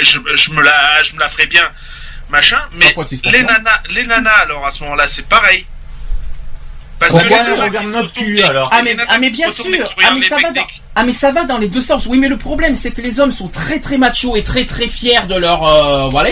je, 0.01 0.19
je 0.35 0.51
me 0.51 0.61
la, 0.61 1.01
je 1.03 1.13
me 1.13 1.19
la 1.19 1.29
ferai 1.29 1.45
bien, 1.45 1.71
machin, 2.29 2.59
mais 2.73 2.93
les 3.31 3.43
nanas, 3.43 3.81
les 3.91 4.05
nanas, 4.05 4.39
alors, 4.41 4.65
à 4.65 4.71
ce 4.71 4.83
moment-là, 4.83 5.07
c'est 5.07 5.27
pareil. 5.27 5.65
Parce 6.99 7.13
Pourquoi 7.13 7.29
les 7.43 7.51
on 7.59 7.63
regarde 7.63 7.87
notre 7.87 8.13
cul, 8.13 8.41
alors 8.41 8.69
Ah 8.73 8.81
mais, 8.83 8.93
nanas 8.93 9.09
ah 9.09 9.19
mais 9.19 9.29
bien 9.29 9.49
sûr, 9.49 9.65
ah 10.03 10.11
mais 10.13 10.21
ça 10.21 10.35
va 10.37 10.51
dans, 10.51 10.67
ah 10.95 11.03
mais 11.03 11.13
ça 11.13 11.31
va 11.31 11.45
dans 11.45 11.57
les 11.57 11.69
deux 11.69 11.79
sens. 11.81 12.05
Oui 12.07 12.17
mais 12.17 12.27
le 12.27 12.35
problème 12.37 12.75
c'est 12.75 12.91
que 12.91 13.01
les 13.01 13.19
hommes 13.21 13.31
sont 13.31 13.47
très 13.47 13.79
très 13.79 13.97
machos 13.97 14.35
et 14.35 14.43
très 14.43 14.65
très 14.65 14.87
fiers 14.87 15.25
de 15.29 15.35
leur 15.35 15.63
euh, 15.63 16.09
voilà 16.09 16.29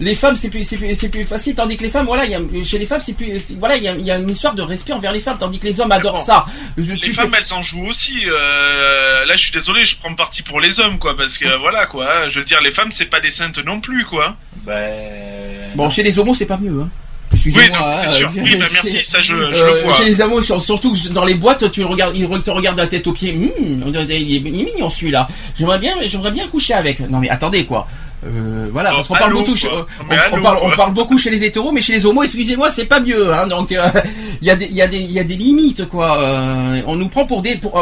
les 0.00 0.14
femmes 0.16 0.34
c'est 0.36 0.50
plus 0.50 0.64
c'est 0.64 0.76
plus 0.76 0.94
c'est 0.96 1.08
plus 1.08 1.22
facile 1.24 1.54
tandis 1.54 1.76
que 1.76 1.84
les 1.84 1.88
femmes 1.90 2.06
voilà 2.06 2.24
il 2.24 2.32
y 2.32 2.34
a, 2.34 2.40
chez 2.64 2.78
les 2.78 2.86
femmes 2.86 3.00
c'est 3.00 3.12
plus 3.16 3.52
voilà 3.60 3.76
il 3.76 3.82
y 3.84 3.88
a, 3.88 3.94
il 3.94 4.04
y 4.04 4.10
a 4.10 4.16
une 4.16 4.28
histoire 4.30 4.54
de 4.54 4.62
respect 4.62 4.92
envers 4.92 5.12
les 5.12 5.20
femmes 5.20 5.38
tandis 5.38 5.58
que 5.60 5.66
les 5.66 5.80
hommes 5.80 5.92
adorent 5.92 6.14
Bon. 6.16 6.24
ça. 6.24 6.46
Je- 6.76 6.94
Les 6.94 7.12
femmes, 7.12 7.30
fais- 7.32 7.38
elles 7.46 7.52
en 7.54 7.62
jouent 7.62 7.86
aussi. 7.86 8.24
euh, 8.26 9.24
là, 9.24 9.34
je 9.36 9.42
suis 9.42 9.52
désolé, 9.52 9.84
je 9.84 9.96
prends 9.96 10.14
parti 10.14 10.42
pour 10.42 10.60
les 10.60 10.80
hommes, 10.80 10.98
quoi, 10.98 11.16
parce 11.16 11.38
que 11.38 11.56
voilà, 11.58 11.86
quoi. 11.86 12.28
Je 12.28 12.40
veux 12.40 12.44
dire, 12.44 12.60
les 12.62 12.72
femmes, 12.72 12.90
c'est 12.92 13.06
pas 13.06 13.20
des 13.20 13.30
saintes 13.30 13.58
non 13.58 13.80
plus, 13.80 14.04
quoi. 14.04 14.36
Ben. 14.64 15.72
Bon 15.74 15.90
chez 15.90 16.02
les 16.02 16.18
homos 16.18 16.34
c'est 16.34 16.46
pas 16.46 16.56
mieux 16.56 16.80
hein. 16.82 16.88
Oui, 17.34 17.52
non, 17.72 17.94
c'est 17.94 18.08
sûr. 18.08 18.28
euh, 18.28 18.40
Oui, 18.42 18.56
bah, 18.58 18.66
merci, 18.72 19.04
ça, 19.04 19.18
je, 19.20 19.34
je 19.34 19.34
Euh, 19.34 19.74
le 19.76 19.82
vois. 19.84 19.92
chez 19.94 20.04
les 20.06 20.20
sur- 20.42 20.60
surtout 20.62 20.92
que 20.94 21.08
dans 21.10 21.24
les 21.24 21.34
boîtes, 21.34 21.70
tu 21.70 21.80
le 21.80 21.86
regardes, 21.86 22.16
ils 22.16 22.26
re- 22.26 22.42
te 22.42 22.50
regardent 22.50 22.78
la 22.78 22.86
tête 22.86 23.06
aux 23.06 23.12
pieds. 23.12 23.32
Il 23.32 24.36
est 24.36 24.40
il 24.50 24.60
est 24.60 24.64
mignon 24.64 24.90
celui-là. 24.90 25.28
J'aimerais 25.58 25.78
bien, 25.78 25.94
j'aimerais 26.06 26.32
bien 26.32 26.46
coucher 26.48 26.74
avec. 26.74 27.00
Non 27.08 27.18
mais 27.18 27.28
attendez 27.28 27.64
quoi. 27.66 27.86
Euh, 28.26 28.68
voilà, 28.72 28.90
parce 28.92 29.06
qu'on 29.06 29.14
parle 29.14 29.32
beaucoup, 29.32 29.54
chez- 29.56 29.68
on, 29.70 30.40
parle, 30.42 30.58
on 30.60 30.66
quoi. 30.68 30.76
parle 30.76 30.92
beaucoup 30.92 31.18
chez 31.18 31.30
les 31.30 31.44
hétéros, 31.44 31.70
mais 31.70 31.80
chez 31.82 31.92
les 31.92 32.04
homos, 32.04 32.24
excusez-moi, 32.24 32.68
c'est 32.68 32.86
pas 32.86 32.98
mieux. 32.98 33.32
Hein, 33.32 33.46
donc 33.46 33.70
euh, 33.70 33.86
il 34.42 34.46
y 34.48 34.50
a 34.50 34.56
des, 34.56 34.66
y 34.66 34.82
a 34.82 34.88
des, 34.88 34.98
il 34.98 35.12
y 35.12 35.20
a 35.20 35.24
des 35.24 35.36
limites 35.36 35.88
quoi. 35.88 36.20
Euh, 36.20 36.82
on 36.86 36.96
nous 36.96 37.08
prend 37.08 37.26
pour 37.26 37.42
des, 37.42 37.54
pour, 37.56 37.72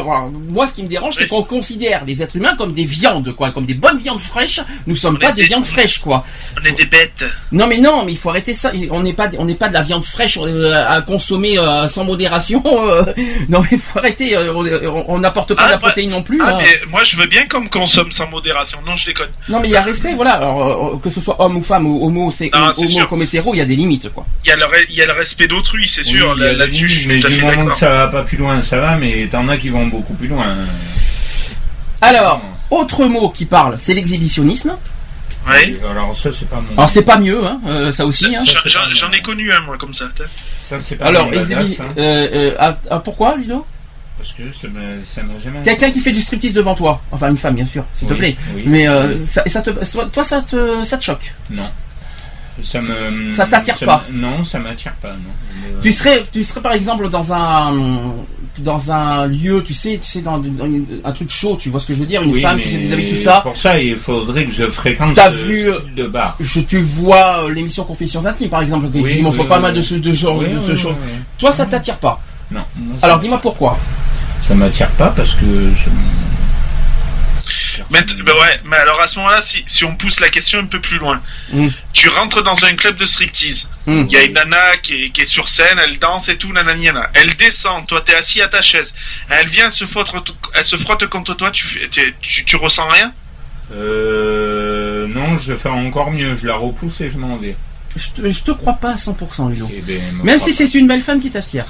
moi 0.51 0.67
ce 0.67 0.75
qui 0.75 0.83
me 0.83 0.89
dérange, 0.89 1.15
c'est 1.17 1.27
qu'on 1.29 1.43
considère 1.43 2.05
les 2.05 2.23
êtres 2.23 2.37
humains 2.37 2.55
comme 2.57 2.75
des 2.75 2.85
viandes 2.85 3.35
quoi, 3.35 3.51
comme 3.51 3.65
des 3.65 3.75
bonnes 3.75 3.99
viandes 3.99 4.21
fraîches. 4.21 4.61
Nous 4.87 4.95
sommes 4.95 5.17
On 5.17 5.19
pas 5.27 5.33
des 5.33 5.43
des- 5.43 5.49
viandes 5.49 5.65
fraîches 5.65 6.01
quoi. 6.01 6.25
On 6.61 6.65
est 6.67 6.73
des 6.73 6.87
bêtes. 6.87 7.25
Non 7.53 7.67
mais 7.67 7.79
non, 7.79 8.05
mais 8.05 8.13
il 8.13 8.19
faut 8.19 8.29
arrêter 8.29 8.53
ça. 8.53 8.73
On 8.91 9.01
n'est 9.03 9.15
pas, 9.15 9.31
on 9.39 9.47
n'est 9.47 9.55
pas 9.55 9.69
de 9.69 9.75
la 9.75 9.83
viande 9.83 10.05
fraîche 10.05 10.39
à 10.39 11.01
consommer 11.03 11.57
sans 11.89 12.05
modération. 12.05 12.63
Non 13.49 13.61
mais 13.63 13.69
il 13.73 13.79
faut 13.79 13.99
arrêter. 13.99 14.37
on- 14.37 15.05
on 15.11 15.19
n'apporte 15.19 15.55
pas 15.55 15.63
Ah, 15.63 15.67
de 15.67 15.71
la 15.73 15.77
bah- 15.79 15.87
protéine 15.87 16.11
non 16.11 16.23
plus. 16.23 16.41
Ah, 16.43 16.55
hein. 16.57 16.59
mais 16.61 16.87
moi, 16.91 17.03
je 17.05 17.17
veux 17.17 17.27
bien 17.27 17.47
qu'on 17.49 17.67
consomme 17.69 18.11
sans 18.13 18.29
modération. 18.29 18.79
Non, 18.87 18.97
je 18.97 19.07
déconne. 19.07 19.29
Non 19.49 19.61
mais 19.61 19.69
il 19.69 19.73
y 19.73 19.77
a 19.77 19.83
respect, 19.83 20.15
voilà. 20.15 20.26
Alors, 20.33 20.95
euh, 20.95 20.99
que 21.03 21.09
ce 21.11 21.21
soit 21.21 21.41
homme 21.43 21.57
ou 21.57 21.63
femme 21.63 21.87
ou 21.87 22.05
homo, 22.07 22.31
c'est 22.31 22.51
Ah, 22.53 22.71
homo 22.77 23.07
comme 23.09 23.23
hétéro, 23.23 23.55
il 23.55 23.59
y 23.59 23.61
a 23.61 23.65
des 23.65 23.77
limites 23.77 24.09
quoi. 24.13 24.27
Il 24.45 24.49
y 24.49 24.53
a 24.53 24.57
le, 24.57 24.65
re- 24.65 24.87
il 24.91 24.97
y 24.97 25.03
a 25.03 25.07
le 25.07 25.13
respect 25.13 25.47
d'autrui, 25.49 25.89
c'est 25.89 26.03
sûr. 26.05 26.35
Là-dessus, 26.35 26.89
je 26.89 26.99
suis 27.01 27.09
mais 27.09 27.21
tout 27.21 27.27
à 27.27 27.31
fait 27.31 27.41
d'accord. 27.41 27.73
que 27.75 27.79
ça 27.79 27.89
va 27.91 28.09
pas 28.09 28.23
plus 28.23 28.37
loin, 28.39 28.63
ça 28.63 28.79
va, 28.79 28.97
mais 28.97 29.29
t'en 29.31 29.49
as 29.49 29.57
qui 29.57 29.69
vont 29.69 29.87
beaucoup 29.87 30.15
plus 30.15 30.29
loin. 30.29 30.57
Alors, 32.01 32.43
autre 32.71 33.07
mot 33.07 33.31
qui 33.31 33.45
parle, 33.47 33.77
c'est 33.79 33.95
l'exhibitionnisme. 33.95 34.77
Ouais. 35.49 35.79
Alors 35.89 36.15
ça, 36.17 36.31
c'est 36.37 36.49
pas 36.49 36.57
mon. 36.61 36.77
Alors 36.77 36.89
c'est 36.91 37.05
pas 37.05 37.19
mieux, 37.19 37.45
hein, 37.47 37.61
euh, 37.67 37.91
ça 37.93 38.05
aussi. 38.05 38.35
Hein. 38.35 38.43
J'en- 38.45 39.13
ai 39.13 39.23
connu 39.23 39.53
un, 39.53 39.61
moi, 39.61 39.77
comme 39.79 39.95
ça. 39.95 40.07
Ça, 40.63 40.81
c'est 40.81 40.97
pas 40.97 41.07
Alors, 41.07 41.31
badass, 41.31 41.49
exhibi- 41.51 41.81
hein, 41.81 41.85
euh, 41.97 42.29
euh, 42.35 42.55
ah, 42.59 42.77
ah, 42.91 42.99
pourquoi, 42.99 43.37
Ludo? 43.37 43.65
Parce 44.19 44.33
que 44.33 44.43
ça 44.53 44.69
m'a 45.23 45.39
jamais. 45.39 45.63
Quelqu'un 45.63 45.91
qui 45.91 46.01
fait 46.01 46.13
du 46.13 46.21
striptease 46.21 46.53
devant 46.55 46.75
toi, 46.75 47.01
enfin 47.13 47.29
une 47.31 47.37
femme 47.37 47.55
bien 47.55 47.67
sûr, 47.67 47.85
s'il 47.93 48.09
te 48.09 48.15
plaît. 48.15 48.37
oui, 48.55 48.63
Mais 48.67 48.89
euh, 48.89 49.15
oui. 49.15 49.27
ça, 49.27 49.43
ça 49.47 49.63
te, 49.63 49.71
toi, 50.07 50.25
ça 50.25 50.43
te, 50.43 50.83
ça 50.85 50.97
te 50.99 51.05
choque? 51.05 51.35
Non. 51.51 51.69
Ça 52.65 52.81
me. 52.81 53.31
Ça 53.31 53.45
t'attire 53.47 53.77
pas? 53.79 54.03
Non, 54.11 54.43
ça 54.43 54.59
m'attire 54.59 54.93
pas, 54.95 55.11
non. 55.13 55.79
Tu 55.83 55.93
serais, 55.93 56.23
tu 56.33 56.43
serais 56.43 56.63
par 56.63 56.73
exemple 56.73 57.11
dans 57.11 57.31
un, 57.35 58.15
dans 58.61 58.91
un 58.91 59.27
lieu, 59.27 59.63
tu 59.63 59.75
sais, 59.75 59.99
tu 60.03 60.09
sais, 60.11 60.23
dans, 60.23 60.39
dans 60.39 60.65
une- 60.65 60.87
un 61.05 61.13
truc 61.13 61.31
chaud, 61.31 61.59
tu 61.61 61.69
vois 61.69 61.81
ce 61.81 61.87
que 61.87 61.93
je 61.93 62.01
veux 62.01 62.07
dire, 62.07 62.23
une 62.23 62.31
Oui, 62.33 62.41
femme 62.41 62.59
qui 62.59 62.69
se 62.69 62.77
déshabille 62.77 63.11
tout 63.11 63.21
ça. 63.21 63.41
Pour 63.43 63.59
ça, 63.59 63.79
il 63.79 63.97
faudrait 63.99 64.47
que 64.47 64.53
je 64.55 64.65
fréquente 64.71 65.15
T'as 65.15 65.29
vu, 65.29 65.71
style 65.71 65.95
de 65.95 66.07
bar. 66.07 66.35
Je, 66.41 66.61
tu 66.61 66.81
vois 66.81 67.45
euh, 67.45 67.53
l'émission 67.53 67.85
Confessions 67.85 68.25
intimes 68.25 68.49
par 68.49 68.63
exemple, 68.63 68.89
qui 68.91 69.01
Oui, 69.03 69.23
oui, 69.23 69.45
pas 69.47 69.61
mal 69.61 69.75
de 69.75 69.83
ce, 69.83 69.97
de 69.97 70.13
genre, 70.15 70.41
de 70.41 70.57
ce 70.59 70.75
show. 70.75 70.93
Toi, 71.37 71.53
ça 71.53 71.67
t'attire 71.67 71.99
pas? 71.99 72.19
Non. 72.51 72.63
moi, 72.77 72.97
Alors 73.03 73.19
dis-moi 73.19 73.39
pourquoi. 73.39 73.79
Ça 74.47 74.55
m'attire 74.55 74.91
pas 74.93 75.09
parce 75.11 75.35
que. 75.35 75.45
ça 75.85 75.91
Mais, 77.91 78.03
bah 78.25 78.33
ouais, 78.41 78.61
mais 78.65 78.77
alors 78.77 79.01
à 79.01 79.07
ce 79.09 79.19
moment-là, 79.19 79.41
si, 79.41 79.65
si 79.67 79.85
on 79.85 79.95
pousse 79.97 80.21
la 80.21 80.29
question 80.29 80.59
un 80.61 80.67
peu 80.67 80.81
plus 80.81 80.99
loin, 80.99 81.21
Mm. 81.53 81.69
tu 81.93 82.09
rentres 82.09 82.43
dans 82.43 82.65
un 82.65 82.75
club 82.75 82.97
de 82.97 83.05
striptease. 83.07 83.69
Mm. 83.87 84.05
Il 84.09 84.13
y 84.13 84.17
a 84.17 84.23
une 84.25 84.33
nana 84.35 84.77
qui 84.83 84.95
est, 85.05 85.11
qui 85.11 85.21
est 85.23 85.27
sur 85.27 85.49
scène, 85.49 85.79
elle 85.83 85.99
danse 85.99 86.29
et 86.29 86.37
tout, 86.37 86.53
nanani, 86.53 86.87
nana. 86.87 87.11
Elle 87.15 87.35
descend, 87.37 87.87
toi 87.87 88.01
t'es 88.05 88.15
assis 88.15 88.41
à 88.41 88.49
ta 88.49 88.63
chaise. 88.63 88.95
Elle 89.31 89.49
vient 89.49 89.71
se 89.71 89.85
frotte, 89.85 90.09
elle 90.55 90.65
se 90.65 90.77
frotte 90.77 91.07
contre 91.09 91.35
toi, 91.35 91.51
tu, 91.51 91.67
fais- 91.67 91.89
tu, 91.89 92.15
tu, 92.21 92.45
tu 92.45 92.57
ressens 92.57 92.89
rien? 92.89 93.13
Euh. 93.75 95.07
Non, 95.09 95.39
je 95.39 95.53
vais 95.53 95.59
faire 95.59 95.75
encore 95.75 96.11
mieux. 96.13 96.37
Je 96.37 96.47
la 96.47 96.55
repousse 96.57 97.01
et 97.01 97.11
je 97.11 97.19
m'en 97.19 97.37
vais. 97.37 97.57
Je 97.97 98.09
te, 98.11 98.29
je 98.29 98.43
te 98.43 98.51
crois 98.53 98.75
pas 98.75 98.91
à 98.93 98.97
100% 98.97 99.51
Ludo. 99.51 99.69
Eh 99.73 99.81
ben, 99.83 100.01
me 100.17 100.23
Même 100.25 100.39
si 100.39 100.53
c'est 100.55 100.73
une 100.75 100.87
belle 100.87 101.03
femme 101.03 101.21
qui 101.21 101.31
t'attire. 101.31 101.65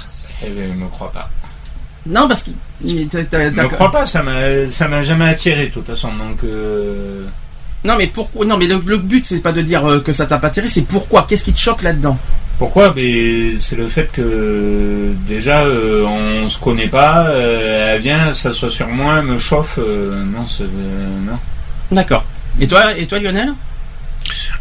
Eh 0.45 0.49
ben, 0.49 0.73
me 0.75 0.87
crois 0.87 1.11
pas. 1.11 1.29
Non, 2.07 2.27
parce 2.27 2.43
que 2.43 2.51
Je 2.83 2.93
ne 2.93 3.67
crois 3.67 3.91
pas, 3.91 4.05
ça 4.05 4.21
m'a 4.23 5.03
jamais 5.03 5.29
attiré 5.29 5.67
de 5.67 5.71
toute 5.71 5.87
façon. 5.87 6.09
Donc, 6.09 6.43
euh, 6.43 7.23
Non, 7.83 7.95
mais 7.97 8.07
pourquoi 8.07 8.45
Non, 8.45 8.57
mais 8.57 8.67
le, 8.67 8.81
le 8.85 8.97
but 8.97 9.25
c'est 9.27 9.39
pas 9.39 9.51
de 9.51 9.61
dire 9.61 9.85
euh, 9.85 9.99
que 9.99 10.11
ça 10.11 10.25
t'a 10.25 10.37
pas 10.37 10.47
attiré, 10.47 10.69
c'est 10.69 10.81
pourquoi? 10.83 11.25
Qu'est-ce 11.27 11.43
qui 11.43 11.53
te 11.53 11.59
choque 11.59 11.83
là-dedans? 11.83 12.17
Pourquoi? 12.59 12.93
C'est 13.59 13.75
le 13.75 13.87
fait 13.87 14.09
que 14.11 15.11
déjà 15.27 15.61
euh, 15.63 16.03
on 16.05 16.49
se 16.49 16.59
connaît 16.59 16.87
pas, 16.87 17.27
euh, 17.29 17.93
elle 17.95 18.01
vient, 18.01 18.33
s'assoit 18.33 18.71
sur 18.71 18.87
moi, 18.87 19.17
elle 19.19 19.25
me 19.25 19.37
chauffe. 19.39 19.77
euh, 19.77 20.23
non, 20.23 20.45
c'est. 20.49 20.63
non. 20.63 21.37
D'accord. 21.91 22.25
Et 22.59 22.67
toi, 22.67 22.97
et 22.97 23.05
toi, 23.05 23.19
Lionel? 23.19 23.53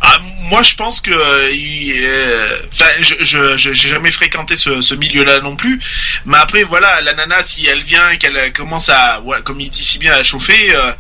Ah, 0.01 0.19
moi, 0.43 0.63
je 0.63 0.75
pense 0.75 1.01
que, 1.01 1.11
euh, 1.11 1.51
il, 1.51 2.05
euh, 2.05 2.59
je, 3.01 3.57
j'ai 3.57 3.75
jamais 3.75 4.13
fréquenté 4.13 4.57
ce, 4.57 4.95
milieu-là 4.95 5.41
non 5.41 5.57
plus. 5.57 5.81
Mais 6.25 6.37
après, 6.37 6.63
voilà, 6.65 7.01
la 7.01 7.15
nana, 7.15 7.43
si 7.43 7.67
elle 7.67 7.83
vient, 7.83 8.17
qu'elle 8.17 8.53
commence 8.53 8.89
à, 8.89 9.21
comme 9.45 9.61
il 9.61 9.71
dit 9.71 9.85
si 9.85 9.99
bien, 9.99 10.13
à 10.15 10.23
chauffer, 10.23 10.75
euh, 10.75 10.93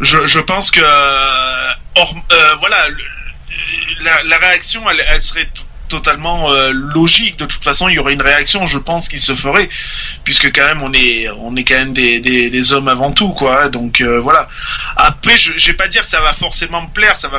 je, 0.00 0.38
pense 0.40 0.70
que, 0.70 0.80
euh, 0.82 1.72
euh, 1.98 2.54
voilà, 2.58 2.88
la, 4.02 4.36
réaction, 4.38 4.82
elle, 4.90 5.22
serait 5.22 5.48
totalement 5.88 6.52
logique. 6.70 7.36
De 7.36 7.46
toute 7.46 7.64
façon, 7.64 7.88
il 7.88 7.94
y 7.94 7.98
aurait 7.98 8.12
une 8.12 8.22
réaction, 8.22 8.66
je 8.66 8.78
pense, 8.78 9.08
qui 9.08 9.18
se 9.18 9.34
ferait, 9.34 9.68
puisque 10.24 10.52
quand 10.54 10.66
même, 10.66 10.82
on 10.82 10.92
est, 10.92 11.28
on 11.30 11.56
est 11.56 11.64
quand 11.64 11.78
même 11.78 11.92
des, 11.92 12.72
hommes 12.72 12.88
avant 12.88 13.12
tout, 13.12 13.30
quoi. 13.30 13.68
Donc 13.68 14.02
voilà. 14.02 14.48
Après, 14.96 15.36
je, 15.36 15.52
je 15.56 15.66
vais 15.68 15.76
pas 15.76 15.88
dire 15.88 16.02
que 16.02 16.08
ça 16.08 16.20
va 16.20 16.32
forcément 16.32 16.82
me 16.82 16.88
plaire, 16.88 17.16
ça 17.16 17.28
va 17.28 17.38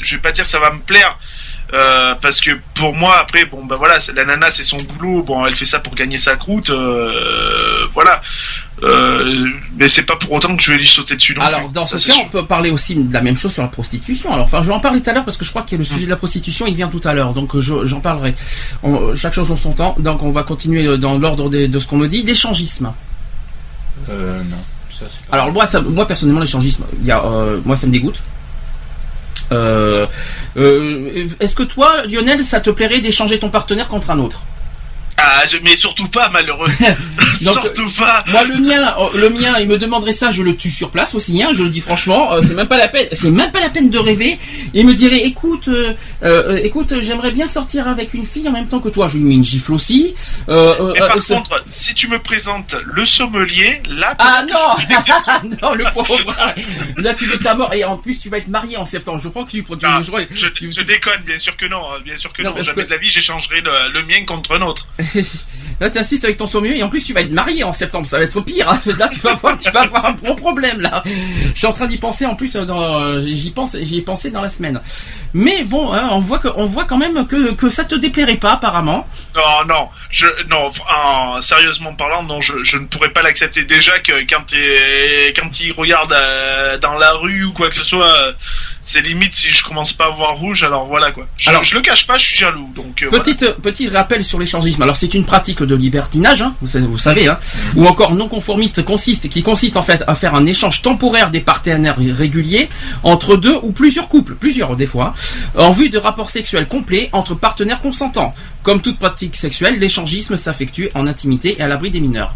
je 0.00 0.16
vais 0.16 0.22
pas 0.22 0.30
dire 0.32 0.44
que 0.44 0.50
ça 0.50 0.58
va 0.60 0.70
me 0.70 0.80
plaire 0.80 1.18
euh, 1.74 2.14
parce 2.22 2.40
que 2.40 2.50
pour 2.74 2.94
moi 2.94 3.16
après 3.20 3.44
bon 3.44 3.64
bah 3.64 3.74
voilà 3.78 4.00
c'est- 4.00 4.12
la 4.14 4.24
nana 4.24 4.50
c'est 4.50 4.64
son 4.64 4.78
boulot 4.78 5.22
bon 5.22 5.44
elle 5.44 5.54
fait 5.54 5.66
ça 5.66 5.78
pour 5.80 5.94
gagner 5.94 6.16
sa 6.16 6.34
croûte 6.36 6.70
euh, 6.70 7.86
voilà 7.92 8.22
euh, 8.82 9.48
mais 9.76 9.88
c'est 9.88 10.04
pas 10.04 10.16
pour 10.16 10.32
autant 10.32 10.56
que 10.56 10.62
je 10.62 10.70
vais 10.70 10.78
lui 10.78 10.86
sauter 10.86 11.16
dessus 11.16 11.34
non 11.34 11.42
Alors, 11.42 11.64
plus. 11.64 11.72
dans 11.72 11.84
Ça, 11.84 11.98
ce 11.98 12.06
cas, 12.06 12.14
sûr. 12.14 12.22
on 12.24 12.28
peut 12.28 12.46
parler 12.46 12.70
aussi 12.70 12.94
de 12.94 13.12
la 13.12 13.20
même 13.20 13.36
chose 13.36 13.52
sur 13.52 13.62
la 13.62 13.68
prostitution. 13.68 14.32
Alors, 14.32 14.44
enfin, 14.44 14.62
je 14.62 14.68
vais 14.68 14.72
en 14.72 14.78
parler 14.78 15.00
tout 15.02 15.10
à 15.10 15.14
l'heure 15.14 15.24
parce 15.24 15.36
que 15.36 15.44
je 15.44 15.50
crois 15.50 15.62
que 15.62 15.74
le 15.74 15.82
sujet 15.82 16.04
de 16.04 16.10
la 16.10 16.16
prostitution, 16.16 16.64
il 16.64 16.76
vient 16.76 16.86
tout 16.86 17.00
à 17.04 17.12
l'heure. 17.12 17.34
Donc, 17.34 17.58
je- 17.58 17.86
j'en 17.86 17.98
parlerai. 17.98 18.36
On- 18.84 19.16
chaque 19.16 19.32
chose 19.32 19.50
en 19.50 19.56
son 19.56 19.72
temps. 19.72 19.96
Donc, 19.98 20.22
on 20.22 20.30
va 20.30 20.44
continuer 20.44 20.96
dans 20.96 21.18
l'ordre 21.18 21.48
de 21.50 21.78
ce 21.80 21.86
qu'on 21.88 21.96
me 21.96 22.06
dit. 22.06 22.22
L'échangisme. 22.22 22.92
Euh, 24.10 24.42
non. 24.44 24.56
Ça, 24.96 25.06
pas- 25.28 25.34
Alors, 25.34 25.52
moi, 25.52 25.66
ça, 25.66 25.80
moi 25.80 26.06
personnellement, 26.06 26.40
l'échangisme, 26.40 26.84
il 27.00 27.06
y 27.06 27.10
a, 27.10 27.20
euh, 27.24 27.60
moi, 27.64 27.76
ça 27.76 27.88
me 27.88 27.92
dégoûte. 27.92 28.22
Euh, 29.52 30.06
euh, 30.56 31.26
Est-ce 31.40 31.54
que 31.54 31.62
toi, 31.62 32.04
Lionel, 32.06 32.44
ça 32.44 32.60
te 32.60 32.70
plairait 32.70 33.00
d'échanger 33.00 33.38
ton 33.38 33.50
partenaire 33.50 33.88
contre 33.88 34.10
un 34.10 34.18
autre? 34.18 34.42
Ah 35.18 35.42
je- 35.50 35.58
mais 35.62 35.76
surtout 35.76 36.08
pas 36.08 36.28
malheureux 36.30 36.68
Donc, 37.42 37.52
surtout 37.54 37.90
pas 37.92 38.24
Moi, 38.28 38.44
le 38.44 38.56
mien, 38.58 38.94
euh, 38.98 39.08
le 39.14 39.30
mien, 39.30 39.58
il 39.60 39.68
me 39.68 39.78
demanderait 39.78 40.12
ça, 40.12 40.30
je 40.32 40.42
le 40.42 40.56
tue 40.56 40.70
sur 40.72 40.90
place 40.90 41.14
aussi. 41.14 41.40
Hein, 41.42 41.50
je 41.52 41.62
le 41.62 41.68
dis 41.68 41.80
franchement, 41.80 42.32
euh, 42.32 42.40
c'est 42.42 42.54
même 42.54 42.66
pas 42.66 42.78
la 42.78 42.88
peine, 42.88 43.06
c'est 43.12 43.30
même 43.30 43.52
pas 43.52 43.60
la 43.60 43.70
peine 43.70 43.90
de 43.90 43.98
rêver. 43.98 44.38
Il 44.74 44.86
me 44.86 44.94
dirait, 44.94 45.18
écoute, 45.24 45.68
euh, 45.68 45.94
euh, 46.24 46.58
écoute, 46.64 46.94
j'aimerais 47.00 47.30
bien 47.30 47.46
sortir 47.46 47.86
avec 47.86 48.12
une 48.14 48.24
fille 48.26 48.48
en 48.48 48.52
même 48.52 48.66
temps 48.66 48.80
que 48.80 48.88
toi. 48.88 49.06
Je 49.08 49.18
lui 49.18 49.24
mets 49.24 49.34
une 49.34 49.44
gifle 49.44 49.72
aussi. 49.72 50.14
Euh, 50.48 50.74
euh, 50.80 50.92
mais 50.94 50.98
par 51.00 51.16
euh, 51.16 51.20
ce- 51.20 51.34
contre 51.34 51.62
si 51.70 51.94
tu 51.94 52.08
me 52.08 52.18
présentes 52.18 52.74
le 52.84 53.04
sommelier 53.06 53.82
là 53.88 54.14
ah 54.18 54.42
je 54.42 54.46
suis 54.82 55.48
non, 55.50 55.56
non, 55.62 55.74
le 55.74 55.84
pauvre. 55.94 56.34
Là, 56.96 57.14
tu 57.14 57.26
veux 57.26 57.38
ta 57.38 57.54
mort 57.54 57.72
et 57.72 57.84
en 57.84 57.96
plus, 57.98 58.18
tu 58.20 58.28
vas 58.30 58.38
être 58.38 58.48
marié 58.48 58.76
en 58.76 58.84
septembre. 58.84 59.20
Je 59.22 59.28
crois 59.28 59.44
que 59.44 59.50
tu, 59.50 59.62
tu, 59.62 59.72
Ah, 59.84 60.00
je 60.02 60.10
je, 60.34 60.48
tu- 60.48 60.72
je 60.72 60.80
déconne, 60.82 61.22
bien 61.24 61.38
sûr 61.38 61.56
que 61.56 61.66
non, 61.66 61.82
hein, 61.92 61.98
bien 62.04 62.16
sûr 62.16 62.32
que 62.32 62.42
Non, 62.42 62.50
non. 62.50 62.62
Jamais 62.62 62.82
que- 62.82 62.86
de 62.88 62.90
la 62.90 62.98
vie, 62.98 63.10
j'échangerai 63.10 63.60
le, 63.60 63.92
le 63.92 64.02
mien 64.04 64.24
contre 64.26 64.56
un 64.56 64.62
autre. 64.62 64.86
Là, 65.80 65.90
t'insistes 65.90 66.24
avec 66.24 66.38
ton 66.38 66.48
sommelier 66.48 66.78
et 66.78 66.82
en 66.82 66.88
plus, 66.88 67.04
tu 67.04 67.12
vas 67.12 67.20
être 67.20 67.30
marié 67.30 67.62
en 67.62 67.72
septembre. 67.72 68.04
Ça 68.08 68.18
va 68.18 68.24
être 68.24 68.40
pire. 68.40 68.68
hein. 68.68 68.80
Là, 68.98 69.06
tu 69.08 69.20
vas 69.20 69.34
voir, 69.34 69.56
tu 69.56 69.70
vas 69.70 69.82
avoir 69.82 70.06
un 70.06 70.12
gros 70.12 70.34
problème 70.34 70.80
là. 70.80 71.04
Je 71.06 71.56
suis 71.56 71.68
en 71.68 71.72
train 71.72 71.86
d'y 71.86 71.98
penser 71.98 72.26
en 72.26 72.34
plus. 72.34 72.56
euh, 72.56 72.64
Dans, 72.64 73.00
euh, 73.00 73.20
j'y 73.24 73.52
pense, 73.52 73.76
j'y 73.80 73.98
ai 73.98 74.02
pensé 74.02 74.32
dans 74.32 74.40
la 74.40 74.48
semaine. 74.48 74.80
Mais 75.34 75.62
bon, 75.62 75.92
hein, 75.92 76.08
on 76.10 76.18
voit 76.18 76.40
que, 76.40 76.48
on 76.56 76.66
voit 76.66 76.84
quand 76.84 76.96
même 76.98 77.28
que, 77.28 77.52
que 77.52 77.68
ça 77.68 77.84
te 77.84 77.94
déplairait 77.94 78.38
pas 78.38 78.54
apparemment. 78.54 79.06
Non, 79.36 79.64
non, 79.68 79.88
je, 80.10 80.26
non, 80.50 80.70
en- 80.92 81.40
sérieusement 81.40 81.94
parlant, 81.94 82.24
non, 82.24 82.40
je, 82.40 82.76
ne 82.76 82.86
pourrais 82.86 83.10
pas 83.12 83.22
l'accepter. 83.22 83.62
Déjà 83.64 84.00
que 84.00 84.12
quand, 84.28 84.42
t'es- 84.48 85.32
quand 85.38 85.60
il 85.60 85.70
regarde 85.72 86.12
euh, 86.12 86.76
dans 86.78 86.94
la 86.94 87.12
rue 87.12 87.44
ou 87.44 87.52
quoi 87.52 87.68
que 87.68 87.76
ce 87.76 87.84
soit, 87.84 88.32
c'est 88.82 89.00
limite 89.00 89.34
si 89.34 89.50
je 89.50 89.64
commence 89.64 89.92
pas 89.92 90.06
à 90.06 90.10
voir 90.10 90.36
rouge, 90.36 90.62
alors 90.62 90.86
voilà 90.86 91.10
quoi. 91.12 91.26
Je, 91.36 91.50
Alors- 91.50 91.64
je 91.64 91.74
le 91.74 91.80
cache 91.80 92.06
pas, 92.06 92.16
je 92.16 92.24
suis 92.26 92.36
jaloux. 92.38 92.70
Donc, 92.74 93.02
euh, 93.02 93.08
voilà. 93.10 93.24
Petite, 93.24 93.52
petit 93.62 93.88
rappel 93.88 94.24
sur 94.24 94.38
l'échangisme. 94.38 94.82
Alors 94.82 94.96
c'est 94.96 95.12
une 95.14 95.24
pratique 95.24 95.62
de 95.62 95.74
libertinage, 95.74 96.42
hein, 96.42 96.54
vous, 96.60 96.66
savez- 96.68 96.86
vous 96.86 96.98
savez, 96.98 97.28
hein, 97.28 97.38
ou 97.76 97.86
encore 97.86 98.14
non 98.14 98.28
conformiste 98.28 98.84
consiste, 98.84 99.28
qui 99.28 99.42
consiste 99.42 99.76
en 99.76 99.82
fait 99.82 100.02
à 100.06 100.14
faire 100.14 100.34
un 100.34 100.46
échange 100.46 100.82
temporaire 100.82 101.30
des 101.30 101.40
partenaires 101.40 101.96
réguliers 101.98 102.68
entre 103.02 103.36
deux 103.36 103.56
ou 103.62 103.72
plusieurs 103.72 104.08
couples, 104.08 104.34
plusieurs 104.34 104.76
des 104.76 104.86
fois, 104.86 105.14
en 105.56 105.70
vue 105.72 105.90
de 105.90 105.98
rapports 105.98 106.30
sexuels 106.30 106.68
complets 106.68 107.08
entre 107.12 107.34
partenaires 107.34 107.80
consentants. 107.80 108.34
Comme 108.62 108.80
toute 108.82 108.98
pratique 108.98 109.36
sexuelle, 109.36 109.78
l'échangisme 109.78 110.36
s'effectue 110.36 110.88
en 110.94 111.06
intimité 111.06 111.56
et 111.58 111.62
à 111.62 111.68
l'abri 111.68 111.90
des 111.90 112.00
mineurs. 112.00 112.34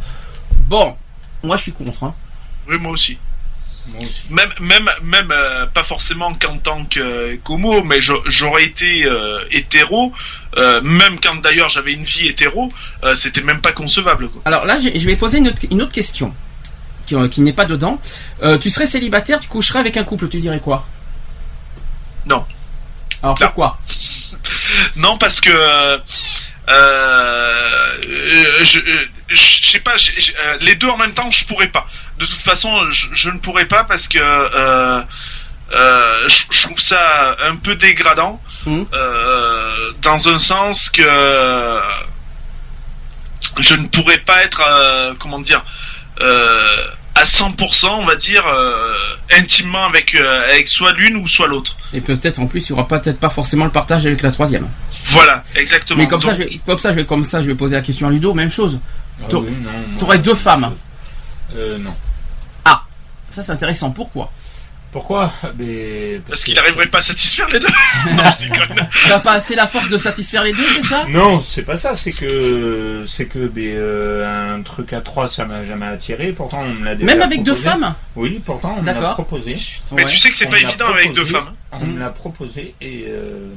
Bon, 0.68 0.96
moi 1.42 1.56
je 1.56 1.62
suis 1.62 1.72
contre. 1.72 2.04
Hein. 2.04 2.14
Oui, 2.68 2.76
moi 2.78 2.92
aussi. 2.92 3.18
Même, 4.30 4.50
même, 4.60 4.88
même 5.02 5.30
euh, 5.32 5.66
pas 5.66 5.82
forcément 5.82 6.32
qu'en 6.34 6.58
tant 6.58 6.84
que 6.84 7.34
qu'homo, 7.42 7.82
mais 7.82 8.00
je- 8.00 8.12
j'aurais 8.26 8.64
été 8.64 9.04
euh, 9.04 9.44
hétéro, 9.50 10.12
euh, 10.56 10.80
même 10.82 11.18
quand 11.20 11.34
d'ailleurs 11.42 11.68
j'avais 11.68 11.92
une 11.92 12.04
vie 12.04 12.28
hétéro, 12.28 12.68
euh, 13.02 13.14
c'était 13.16 13.40
même 13.42 13.60
pas 13.60 13.72
concevable 13.72 14.28
quoi. 14.28 14.42
Alors 14.44 14.64
là, 14.66 14.78
j'ai- 14.80 14.96
je 14.98 15.04
vais 15.06 15.16
poser 15.16 15.38
une 15.38 15.48
autre, 15.48 15.62
une 15.70 15.82
autre 15.82 15.92
question 15.92 16.32
qui, 17.06 17.16
euh, 17.16 17.28
qui 17.28 17.40
n'est 17.40 17.52
pas 17.52 17.66
dedans. 17.66 18.00
Euh, 18.42 18.56
tu 18.56 18.70
serais 18.70 18.86
célibataire, 18.86 19.40
tu 19.40 19.48
coucherais 19.48 19.80
avec 19.80 19.96
un 19.96 20.04
couple, 20.04 20.28
tu 20.28 20.38
dirais 20.38 20.60
quoi? 20.60 20.86
Non. 22.24 22.44
Alors 23.22 23.36
Là. 23.40 23.46
pourquoi? 23.46 23.78
Non, 24.96 25.18
parce 25.18 25.40
que 25.40 25.50
euh, 25.52 25.98
euh, 26.70 27.96
je, 28.64 28.78
euh, 28.78 29.04
je 29.28 29.70
sais 29.70 29.80
pas, 29.80 29.96
je- 29.96 30.12
je- 30.18 30.32
euh, 30.38 30.56
les 30.60 30.74
deux 30.74 30.88
en 30.88 30.96
même 30.96 31.14
temps, 31.14 31.30
je 31.30 31.44
pourrais 31.46 31.68
pas. 31.68 31.86
De 32.22 32.26
toute 32.26 32.42
façon, 32.42 32.70
je, 32.90 33.06
je 33.12 33.30
ne 33.30 33.38
pourrais 33.38 33.64
pas 33.66 33.82
parce 33.84 34.06
que 34.06 34.18
euh, 34.20 35.00
euh, 35.74 36.28
je, 36.28 36.44
je 36.50 36.62
trouve 36.62 36.78
ça 36.80 37.36
un 37.44 37.56
peu 37.56 37.74
dégradant 37.74 38.40
Mhm. 38.64 38.86
euh, 38.92 39.90
dans 40.02 40.28
un 40.28 40.38
sens 40.38 40.88
que 40.88 41.02
je 43.58 43.74
ne 43.74 43.86
pourrais 43.88 44.18
pas 44.18 44.42
être, 44.44 44.62
euh, 44.66 45.14
comment 45.18 45.40
dire, 45.40 45.64
euh, 46.20 46.66
à 47.16 47.24
100%, 47.24 47.88
on 47.88 48.06
va 48.06 48.14
dire, 48.16 48.46
euh, 48.46 48.94
intimement 49.38 49.84
avec, 49.86 50.14
euh, 50.14 50.44
avec 50.44 50.68
soit 50.68 50.92
l'une 50.92 51.16
ou 51.16 51.26
soit 51.28 51.46
l'autre. 51.48 51.76
Et 51.92 52.00
peut-être 52.00 52.38
en 52.38 52.46
plus, 52.46 52.68
il 52.68 52.70
y 52.70 52.72
aura 52.72 52.86
peut-être 52.88 53.18
pas 53.18 53.30
forcément 53.30 53.64
le 53.64 53.70
partage 53.72 54.06
avec 54.06 54.22
la 54.22 54.30
troisième. 54.30 54.68
Voilà, 55.08 55.42
exactement. 55.56 55.98
Mais 55.98 56.06
comme 56.08 56.20
ça, 56.20 56.34
je 56.34 56.44
vais, 56.44 56.60
comme 56.64 56.78
ça, 56.78 56.90
je 56.90 56.96
vais, 56.96 57.04
comme 57.04 57.24
ça, 57.24 57.42
je 57.42 57.48
vais 57.48 57.54
poser 57.56 57.74
la 57.76 57.82
question 57.82 58.06
à 58.06 58.10
Ludo. 58.10 58.32
Même 58.32 58.52
chose. 58.52 58.78
Ah 59.22 59.26
oui, 59.32 59.50
moi, 59.50 59.72
t'aurais 59.98 60.18
deux 60.18 60.34
femmes. 60.36 60.74
Euh, 61.56 61.76
non. 61.78 61.94
Ça, 63.32 63.42
c'est 63.42 63.52
intéressant. 63.52 63.90
Pourquoi 63.90 64.30
Pourquoi 64.92 65.32
Mais 65.58 66.20
Parce 66.28 66.44
qu'il 66.44 66.54
n'arriverait 66.54 66.86
pas 66.86 66.98
à 66.98 67.02
satisfaire 67.02 67.48
les 67.48 67.58
deux. 67.58 67.66
Non, 68.14 68.22
je 68.40 68.44
déconne. 68.48 68.88
T'as 69.08 69.20
pas 69.20 69.32
assez 69.32 69.54
la 69.54 69.66
force 69.66 69.88
de 69.88 69.96
satisfaire 69.96 70.42
les 70.44 70.52
deux, 70.52 70.66
c'est 70.74 70.86
ça 70.86 71.06
Non, 71.08 71.42
c'est 71.42 71.62
pas 71.62 71.76
ça. 71.78 71.96
C'est 71.96 72.12
que 72.12 73.04
c'est 73.06 73.26
que 73.26 73.46
ben, 73.46 73.62
euh, 73.64 74.54
un 74.56 74.62
truc 74.62 74.92
à 74.92 75.00
trois, 75.00 75.28
ça 75.28 75.44
m'a 75.46 75.64
jamais 75.64 75.86
attiré. 75.86 76.32
Pourtant, 76.32 76.60
on 76.60 76.74
me 76.74 76.84
l'a 76.84 76.94
déjà 76.94 77.06
Même 77.06 77.22
avec 77.22 77.42
deux 77.42 77.54
femmes 77.54 77.94
Oui, 78.16 78.40
pourtant, 78.44 78.76
on 78.78 78.82
me 78.82 78.86
l'a 78.92 79.12
proposé. 79.14 79.58
Mais 79.92 80.04
Ouais. 80.04 80.10
tu 80.10 80.18
sais 80.18 80.30
que 80.30 80.36
c'est 80.36 80.46
pas 80.48 80.58
évident 80.60 80.88
avec 80.88 81.12
deux 81.14 81.24
femmes. 81.24 81.48
hein. 81.72 81.78
On 81.80 81.86
me 81.86 81.98
l'a 81.98 82.10
proposé 82.10 82.74
et. 82.80 83.06
euh, 83.08 83.48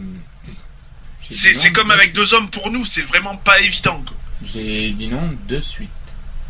C'est 1.29 1.71
comme 1.71 1.91
avec 1.91 2.13
deux 2.13 2.33
hommes 2.33 2.49
pour 2.49 2.69
nous, 2.71 2.85
c'est 2.85 3.01
vraiment 3.01 3.35
pas 3.35 3.59
évident. 3.59 4.01
J'ai 4.45 4.91
dit 4.91 5.07
non 5.07 5.31
de 5.49 5.59
suite. 5.59 5.89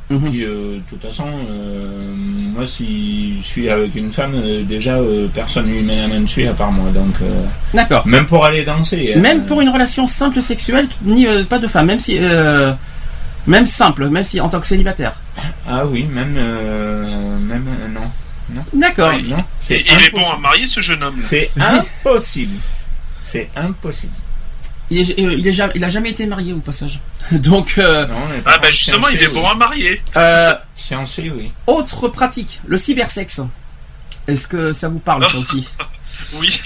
Mhm. 0.10 0.30
Puis, 0.30 0.44
euh, 0.44 0.76
de 0.78 0.82
toute 0.90 1.02
façon, 1.02 1.26
euh, 1.50 2.14
moi, 2.16 2.68
si 2.68 3.38
je 3.42 3.46
suis 3.48 3.70
avec 3.70 3.96
une 3.96 4.12
femme, 4.14 4.34
euh, 4.36 4.64
déjà, 4.64 4.98
euh, 4.98 5.28
personne 5.34 5.66
lui 5.68 5.82
met 5.82 5.98
la 5.98 6.08
main 6.08 6.20
dessus 6.20 6.48
à 6.48 6.54
part 6.54 6.72
moi. 6.72 6.92
Donc, 6.92 7.16
euh, 7.24 7.44
D'accord. 7.74 8.06
même 8.06 8.28
pour 8.28 8.46
aller 8.46 8.64
danser. 8.64 9.14
euh, 9.16 9.20
Même 9.20 9.46
pour 9.46 9.62
une 9.62 9.70
relation 9.70 10.06
simple 10.06 10.42
sexuelle, 10.44 10.88
ni 11.04 11.26
euh, 11.28 11.44
pas 11.44 11.58
de 11.58 11.68
femme, 11.68 11.88
même 11.88 12.00
si, 12.00 12.18
euh, 12.20 12.72
même 13.48 13.66
simple, 13.66 14.08
même 14.10 14.24
si 14.24 14.40
en 14.40 14.48
tant 14.50 14.60
que 14.60 14.68
célibataire. 14.68 15.14
Ah 15.68 15.86
oui, 15.88 16.04
même, 16.04 16.36
euh, 16.38 17.38
même 17.40 17.66
euh, 17.68 17.88
non, 18.54 18.62
D'accord. 18.74 19.12
Oui. 19.16 19.26
non. 19.28 19.44
C'est 19.60 19.80
il 19.82 20.04
est 20.06 20.12
bon 20.12 20.30
à 20.30 20.38
marier 20.38 20.68
ce 20.68 20.82
jeune 20.82 21.02
homme. 21.02 21.16
là. 21.18 21.22
C'est 21.26 21.50
impossible. 21.60 22.58
C'est 23.24 23.50
impossible. 23.56 24.14
Il, 24.92 25.00
est, 25.00 25.20
euh, 25.20 25.34
il, 25.34 25.48
est 25.48 25.52
jamais, 25.52 25.74
il 25.76 25.84
a 25.84 25.90
jamais 25.90 26.12
été 26.12 26.28
marié 26.28 26.54
au 26.54 26.60
passage. 26.60 27.00
Donc, 27.32 27.76
euh, 27.78 28.08
Non, 28.08 28.16
Ah 28.46 28.60
bah 28.60 28.72
justement, 28.72 29.08
il 29.10 29.22
est 29.22 29.28
bon 29.34 29.48
à 29.48 29.56
marier. 29.56 30.02
euh, 30.16 30.54
Fiancé, 30.76 31.32
oui. 31.36 31.52
autre 31.68 32.08
pratique, 32.08 32.60
le 32.68 32.78
cybersexe. 32.78 33.42
Est-ce 34.28 34.48
que 34.48 34.72
ça 34.72 34.88
vous 34.88 35.00
parle 35.00 35.26
ça 35.26 35.38
aussi 35.38 35.68
Oui. 36.36 36.60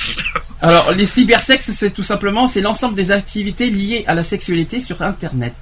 Alors, 0.62 0.92
les 0.92 1.06
cybersexes, 1.06 1.72
c'est 1.72 1.92
tout 1.92 2.04
simplement, 2.04 2.46
c'est 2.48 2.62
l'ensemble 2.62 2.96
des 2.96 3.12
activités 3.12 3.70
liées 3.70 4.04
à 4.08 4.14
la 4.14 4.24
sexualité 4.24 4.80
sur 4.80 5.02
Internet. 5.02 5.56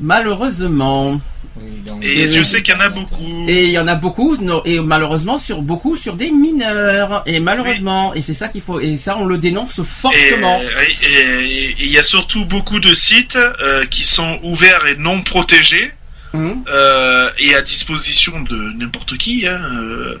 Malheureusement. 0.00 1.20
Oui, 1.56 1.80
donc, 1.86 2.02
Et 2.02 2.26
oui. 2.38 2.44
sait 2.44 2.62
qu'il 2.62 2.72
y 2.74 2.76
en 2.76 2.80
a 2.80 2.88
beaucoup. 2.88 3.44
Et 3.46 3.64
il 3.64 3.70
y 3.70 3.78
en 3.78 3.86
a 3.86 3.94
beaucoup, 3.94 4.36
et 4.64 4.80
malheureusement 4.80 5.36
sur 5.38 5.60
beaucoup 5.60 5.96
sur 5.96 6.14
des 6.14 6.30
mineurs. 6.30 7.22
Et 7.26 7.40
malheureusement, 7.40 8.14
et 8.14 8.22
c'est 8.22 8.34
ça 8.34 8.48
qu'il 8.48 8.62
faut, 8.62 8.80
et 8.80 8.96
ça 8.96 9.16
on 9.18 9.26
le 9.26 9.36
dénonce 9.38 9.82
fortement. 9.82 10.60
et- 10.62 11.74
il 11.78 11.90
y 11.92 11.98
a 11.98 12.04
surtout 12.04 12.44
beaucoup 12.46 12.80
de 12.80 12.94
sites 12.94 13.36
euh, 13.36 13.82
qui 13.90 14.02
sont 14.04 14.38
ouverts 14.42 14.86
et 14.86 14.96
non 14.96 15.22
protégés 15.22 15.92
Hum. 16.34 16.64
euh, 16.66 17.28
et 17.38 17.54
à 17.54 17.60
disposition 17.60 18.40
de 18.40 18.56
n'importe 18.78 19.18
qui, 19.18 19.46
hein, 19.46 19.60
euh, 19.82 20.18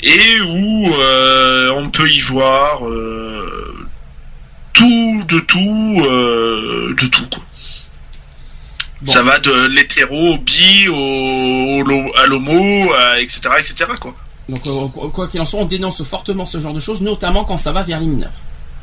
et 0.00 0.40
où 0.42 0.94
euh, 0.94 1.72
on 1.76 1.90
peut 1.90 2.08
y 2.08 2.20
voir 2.20 2.86
euh, 2.88 3.74
tout, 4.74 5.24
de 5.28 5.40
tout, 5.40 6.02
euh, 6.04 6.94
de 7.02 7.06
tout. 7.08 7.26
Quoi. 7.32 7.42
Bon. 9.02 9.12
Ça 9.12 9.22
va 9.22 9.38
de 9.38 9.66
l'hétéro 9.68 10.34
au 10.34 10.38
bi, 10.38 10.88
au, 10.88 10.94
au 10.94 12.12
à 12.16 12.26
l'homo, 12.26 12.92
à- 12.94 13.20
etc., 13.20 13.40
etc. 13.58 13.74
Quoi. 14.00 14.14
Donc 14.48 14.66
euh, 14.66 14.88
quoi 14.88 15.10
quoi 15.10 15.28
qu'il 15.28 15.40
en 15.40 15.46
soit, 15.46 15.60
on 15.60 15.64
dénonce 15.66 16.02
fortement 16.04 16.46
ce 16.46 16.60
genre 16.60 16.72
de 16.74 16.80
choses, 16.80 17.00
notamment 17.00 17.44
quand 17.44 17.58
ça 17.58 17.72
va 17.72 17.82
vers 17.82 17.98
les 18.00 18.06
mineurs. 18.06 18.30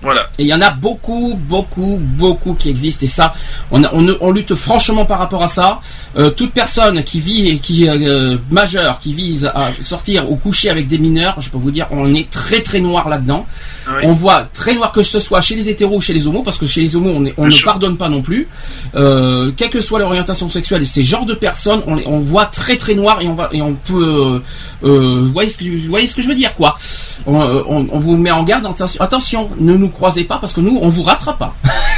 Voilà. 0.04 0.30
Et 0.40 0.44
il 0.44 0.48
y 0.48 0.54
en 0.54 0.62
a 0.62 0.72
beaucoup, 0.72 1.36
beaucoup, 1.40 2.00
beaucoup 2.02 2.56
qui 2.56 2.70
existent. 2.72 3.06
Et 3.06 3.08
ça, 3.08 3.36
on, 3.70 3.84
a- 3.84 3.94
on, 3.94 4.18
on 4.20 4.32
lutte 4.32 4.56
franchement 4.56 5.06
par 5.06 5.20
rapport 5.20 5.44
à 5.44 5.48
ça. 5.48 5.80
Euh, 6.18 6.32
toute 6.32 6.54
personne 6.54 7.04
qui 7.04 7.20
vit 7.20 7.50
et 7.50 7.60
qui 7.60 7.88
euh, 7.88 8.36
majeure, 8.50 8.98
qui 8.98 9.14
vise 9.14 9.46
à 9.46 9.70
sortir 9.84 10.30
ou 10.32 10.38
coucher 10.38 10.72
avec 10.72 10.88
des 10.88 10.98
mineurs, 10.98 11.40
je 11.40 11.52
peux 11.52 11.60
vous 11.60 11.70
dire, 11.70 11.86
on 11.92 12.16
est 12.16 12.28
très 12.32 12.62
très 12.64 12.80
noir 12.80 13.10
là-dedans. 13.10 13.46
Ah 13.88 13.92
oui. 13.98 14.02
On 14.06 14.14
voit 14.14 14.48
très 14.54 14.76
noir 14.76 14.92
que 14.92 15.02
ce 15.04 15.20
soit 15.20 15.42
chez 15.42 15.56
les 15.56 15.68
hétéros 15.70 15.98
ou 15.98 16.02
chez 16.02 16.14
les 16.14 16.28
homos, 16.28 16.44
parce 16.44 16.58
que 16.58 16.66
chez 16.68 16.82
les 16.82 16.96
homos, 16.96 17.12
on, 17.16 17.26
est- 17.26 17.34
on 17.38 17.42
Bien 17.44 17.50
ne 17.50 17.56
sûr. 17.56 17.66
pardonne 17.66 17.98
pas 17.98 18.10
non 18.10 18.22
plus. 18.22 18.48
Euh, 18.96 19.52
quelle 19.58 19.70
que 19.70 19.82
soit 19.82 20.00
l'orientation 20.00 20.50
sexuelle, 20.50 20.86
ces 20.86 21.04
genres 21.04 21.26
de 21.26 21.34
personnes, 21.34 21.82
on, 21.88 22.20
voit 22.20 22.46
très 22.46 22.78
très 22.78 22.94
noir 22.94 23.22
et 23.22 23.28
on 23.28 23.34
va 23.34 23.50
et 23.52 23.62
on 23.62 23.74
peut. 23.74 24.42
Euh, 24.84 24.88
euh, 24.88 25.22
vous 25.26 25.32
voyez 25.32 25.50
ce 25.50 25.58
que 25.58 25.64
vous 25.64 25.90
voyez 25.90 26.08
ce 26.08 26.16
que 26.16 26.22
je 26.22 26.28
veux 26.28 26.36
dire, 26.36 26.54
quoi 26.56 26.78
on, 27.26 27.36
on- 27.36 27.88
on 27.92 28.00
vous 28.00 28.18
met 28.18 28.32
en 28.32 28.44
garde. 28.44 28.66
Attention, 28.66 29.02
attention, 29.02 29.50
ne 29.60 29.76
nous 29.76 29.90
croisez 29.90 30.24
pas 30.24 30.38
parce 30.38 30.54
que 30.54 30.62
nous, 30.62 30.78
on 30.82 30.90
vous 30.90 31.04
rattrape 31.04 31.40
pas. 31.40 31.56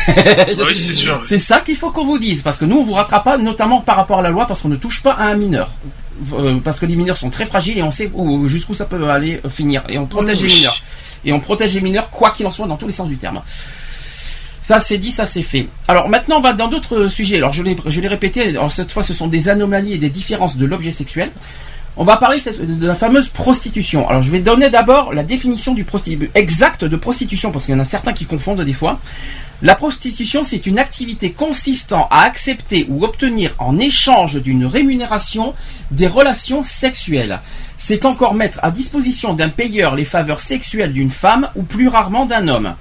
Oui, 0.65 0.75
c'est 0.77 0.93
sûr. 0.93 1.19
C'est 1.27 1.39
ça 1.39 1.59
qu'il 1.61 1.75
faut 1.77 1.89
qu'on 1.91 2.05
vous 2.05 2.19
dise, 2.19 2.41
parce 2.43 2.57
que 2.59 2.65
nous, 2.65 2.77
on 2.77 2.83
vous 2.83 2.93
rattrape 2.93 3.23
pas, 3.23 3.37
notamment 3.37 3.79
par 3.81 3.95
rapport 3.95 4.19
à 4.19 4.21
la 4.21 4.29
loi, 4.31 4.45
parce 4.45 4.61
qu'on 4.61 4.67
ne 4.69 4.75
touche 4.75 5.01
pas 5.01 5.11
à 5.13 5.25
un 5.27 5.35
mineur. 5.35 5.69
Parce 6.63 6.79
que 6.79 6.85
les 6.85 6.95
mineurs 6.95 7.17
sont 7.17 7.29
très 7.29 7.45
fragiles 7.45 7.77
et 7.77 7.83
on 7.83 7.91
sait 7.91 8.09
où- 8.13 8.47
jusqu'où 8.47 8.73
ça 8.73 8.85
peut 8.85 9.09
aller 9.09 9.41
finir. 9.49 9.81
Et 9.89 9.97
on 9.97 10.05
protège 10.05 10.41
Oui. 10.41 10.49
les 10.49 10.55
mineurs. 10.55 10.75
Et 11.25 11.33
on 11.33 11.39
protège 11.39 11.73
les 11.73 11.81
mineurs, 11.81 12.09
quoi 12.09 12.31
qu'il 12.31 12.45
en 12.45 12.51
soit, 12.51 12.67
dans 12.67 12.77
tous 12.77 12.87
les 12.87 12.93
sens 12.93 13.07
du 13.07 13.17
terme. 13.17 13.41
Ça 14.63 14.79
c'est 14.79 14.97
dit, 14.97 15.11
ça 15.11 15.25
c'est 15.25 15.43
fait. 15.43 15.67
Alors 15.89 16.07
maintenant 16.07 16.37
on 16.37 16.41
va 16.41 16.53
dans 16.53 16.69
d'autres 16.69 17.09
sujets. 17.09 17.37
Alors 17.37 17.51
je 17.51 17.63
l'ai, 17.63 18.07
répété, 18.07 18.57
cette 18.69 18.91
fois 18.91 19.03
ce 19.03 19.13
sont 19.13 19.27
des 19.27 19.49
anomalies 19.49 19.93
et 19.93 19.97
des 19.97 20.09
différences 20.09 20.55
de 20.55 20.65
l'objet 20.65 20.91
sexuel. 20.91 21.31
On 21.97 22.05
va 22.05 22.17
parler 22.17 22.39
de 22.39 22.87
la 22.87 22.95
fameuse 22.95 23.27
prostitution. 23.27 24.07
Alors 24.09 24.21
je 24.21 24.31
vais 24.31 24.39
donner 24.39 24.69
d'abord 24.69 25.13
la 25.13 25.23
définition 25.23 25.73
du 25.73 25.85
exacte 26.33 26.85
de 26.85 26.95
prostitution 26.95 27.51
parce 27.51 27.65
qu'il 27.65 27.75
y 27.75 27.77
en 27.77 27.81
a 27.81 27.85
certains 27.85 28.13
qui 28.13 28.25
confondent 28.25 28.61
des 28.61 28.73
fois. 28.73 28.99
La 29.61 29.75
prostitution, 29.75 30.43
c'est 30.43 30.65
une 30.65 30.79
activité 30.79 31.31
consistant 31.31 32.07
à 32.09 32.21
accepter 32.21 32.85
ou 32.89 33.03
obtenir 33.05 33.53
en 33.59 33.77
échange 33.77 34.41
d'une 34.41 34.65
rémunération 34.65 35.53
des 35.91 36.07
relations 36.07 36.63
sexuelles. 36.63 37.39
C'est 37.85 38.05
encore 38.05 38.33
mettre 38.33 38.59
à 38.63 38.71
disposition 38.71 39.33
d'un 39.33 39.49
payeur 39.49 39.97
les 39.97 40.05
faveurs 40.05 40.39
sexuelles 40.39 40.93
d'une 40.93 41.09
femme 41.09 41.49
ou 41.53 41.63
plus 41.63 41.89
rarement 41.89 42.25
d'un 42.25 42.47
homme. 42.47 42.75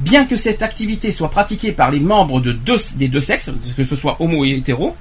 Bien 0.00 0.24
que 0.24 0.34
cette 0.34 0.64
activité 0.64 1.12
soit 1.12 1.30
pratiquée 1.30 1.70
par 1.70 1.92
les 1.92 2.00
membres 2.00 2.40
des 2.40 3.08
deux 3.08 3.20
sexes, 3.20 3.52
que 3.76 3.84
ce 3.84 3.94
soit 3.94 4.16
homo 4.18 4.44
et 4.44 4.56
hétéro, 4.56 4.96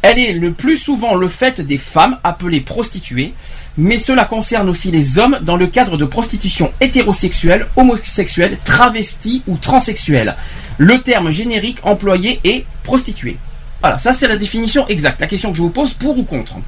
elle 0.00 0.20
est 0.20 0.32
le 0.32 0.52
plus 0.52 0.76
souvent 0.76 1.16
le 1.16 1.26
fait 1.26 1.60
des 1.60 1.76
femmes 1.76 2.20
appelées 2.22 2.60
prostituées, 2.60 3.34
mais 3.76 3.98
cela 3.98 4.26
concerne 4.26 4.68
aussi 4.68 4.92
les 4.92 5.18
hommes 5.18 5.40
dans 5.42 5.56
le 5.56 5.66
cadre 5.66 5.96
de 5.96 6.04
prostitution 6.04 6.72
hétérosexuelle, 6.80 7.66
homosexuelle, 7.74 8.58
travestie 8.62 9.42
ou 9.48 9.56
transsexuelle. 9.56 10.36
Le 10.78 11.02
terme 11.02 11.32
générique 11.32 11.78
employé 11.82 12.38
est 12.44 12.64
prostituée. 12.84 13.38
Voilà, 13.80 13.98
ça 13.98 14.12
c'est 14.12 14.28
la 14.28 14.36
définition 14.36 14.86
exacte. 14.86 15.20
La 15.20 15.26
question 15.26 15.50
que 15.50 15.56
je 15.56 15.62
vous 15.62 15.70
pose, 15.70 15.94
pour 15.94 16.16
ou 16.16 16.22
contre 16.22 16.58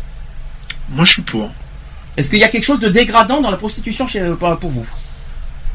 Moi, 0.90 1.04
je 1.04 1.12
suis 1.12 1.22
pour. 1.22 1.52
Est-ce 2.16 2.30
qu'il 2.30 2.38
y 2.38 2.44
a 2.44 2.48
quelque 2.48 2.64
chose 2.64 2.80
de 2.80 2.88
dégradant 2.88 3.40
dans 3.40 3.50
la 3.50 3.56
prostitution 3.56 4.06
pour 4.38 4.70
vous? 4.70 4.86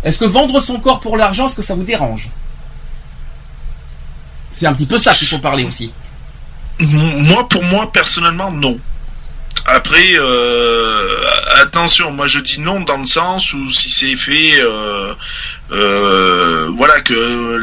Est-ce 0.04 0.18
que 0.18 0.26
vendre 0.26 0.60
son 0.62 0.80
corps 0.80 1.00
pour 1.00 1.18
l'argent, 1.18 1.46
est-ce 1.46 1.56
que 1.56 1.62
ça 1.62 1.76
vous 1.76 1.84
dérange? 1.84 2.30
C'est 4.54 4.66
un 4.66 4.74
petit 4.74 4.88
peu 4.88 4.98
ça 4.98 5.14
qu'il 5.14 5.28
faut 5.28 5.40
parler 5.40 5.64
aussi. 5.64 5.94
Moi, 6.80 7.48
pour 7.48 7.64
moi, 7.64 7.92
personnellement, 7.92 8.52
non. 8.52 8.80
Après, 9.66 10.14
euh, 10.18 11.24
attention, 11.62 12.12
moi 12.12 12.26
je 12.26 12.40
dis 12.40 12.60
non 12.60 12.80
dans 12.82 12.98
le 12.98 13.06
sens 13.06 13.54
où 13.54 13.70
si 13.70 13.92
c'est 13.92 14.16
fait, 14.16 14.62
euh, 14.62 15.14
euh, 15.72 16.72
voilà 16.76 17.02
que 17.02 17.60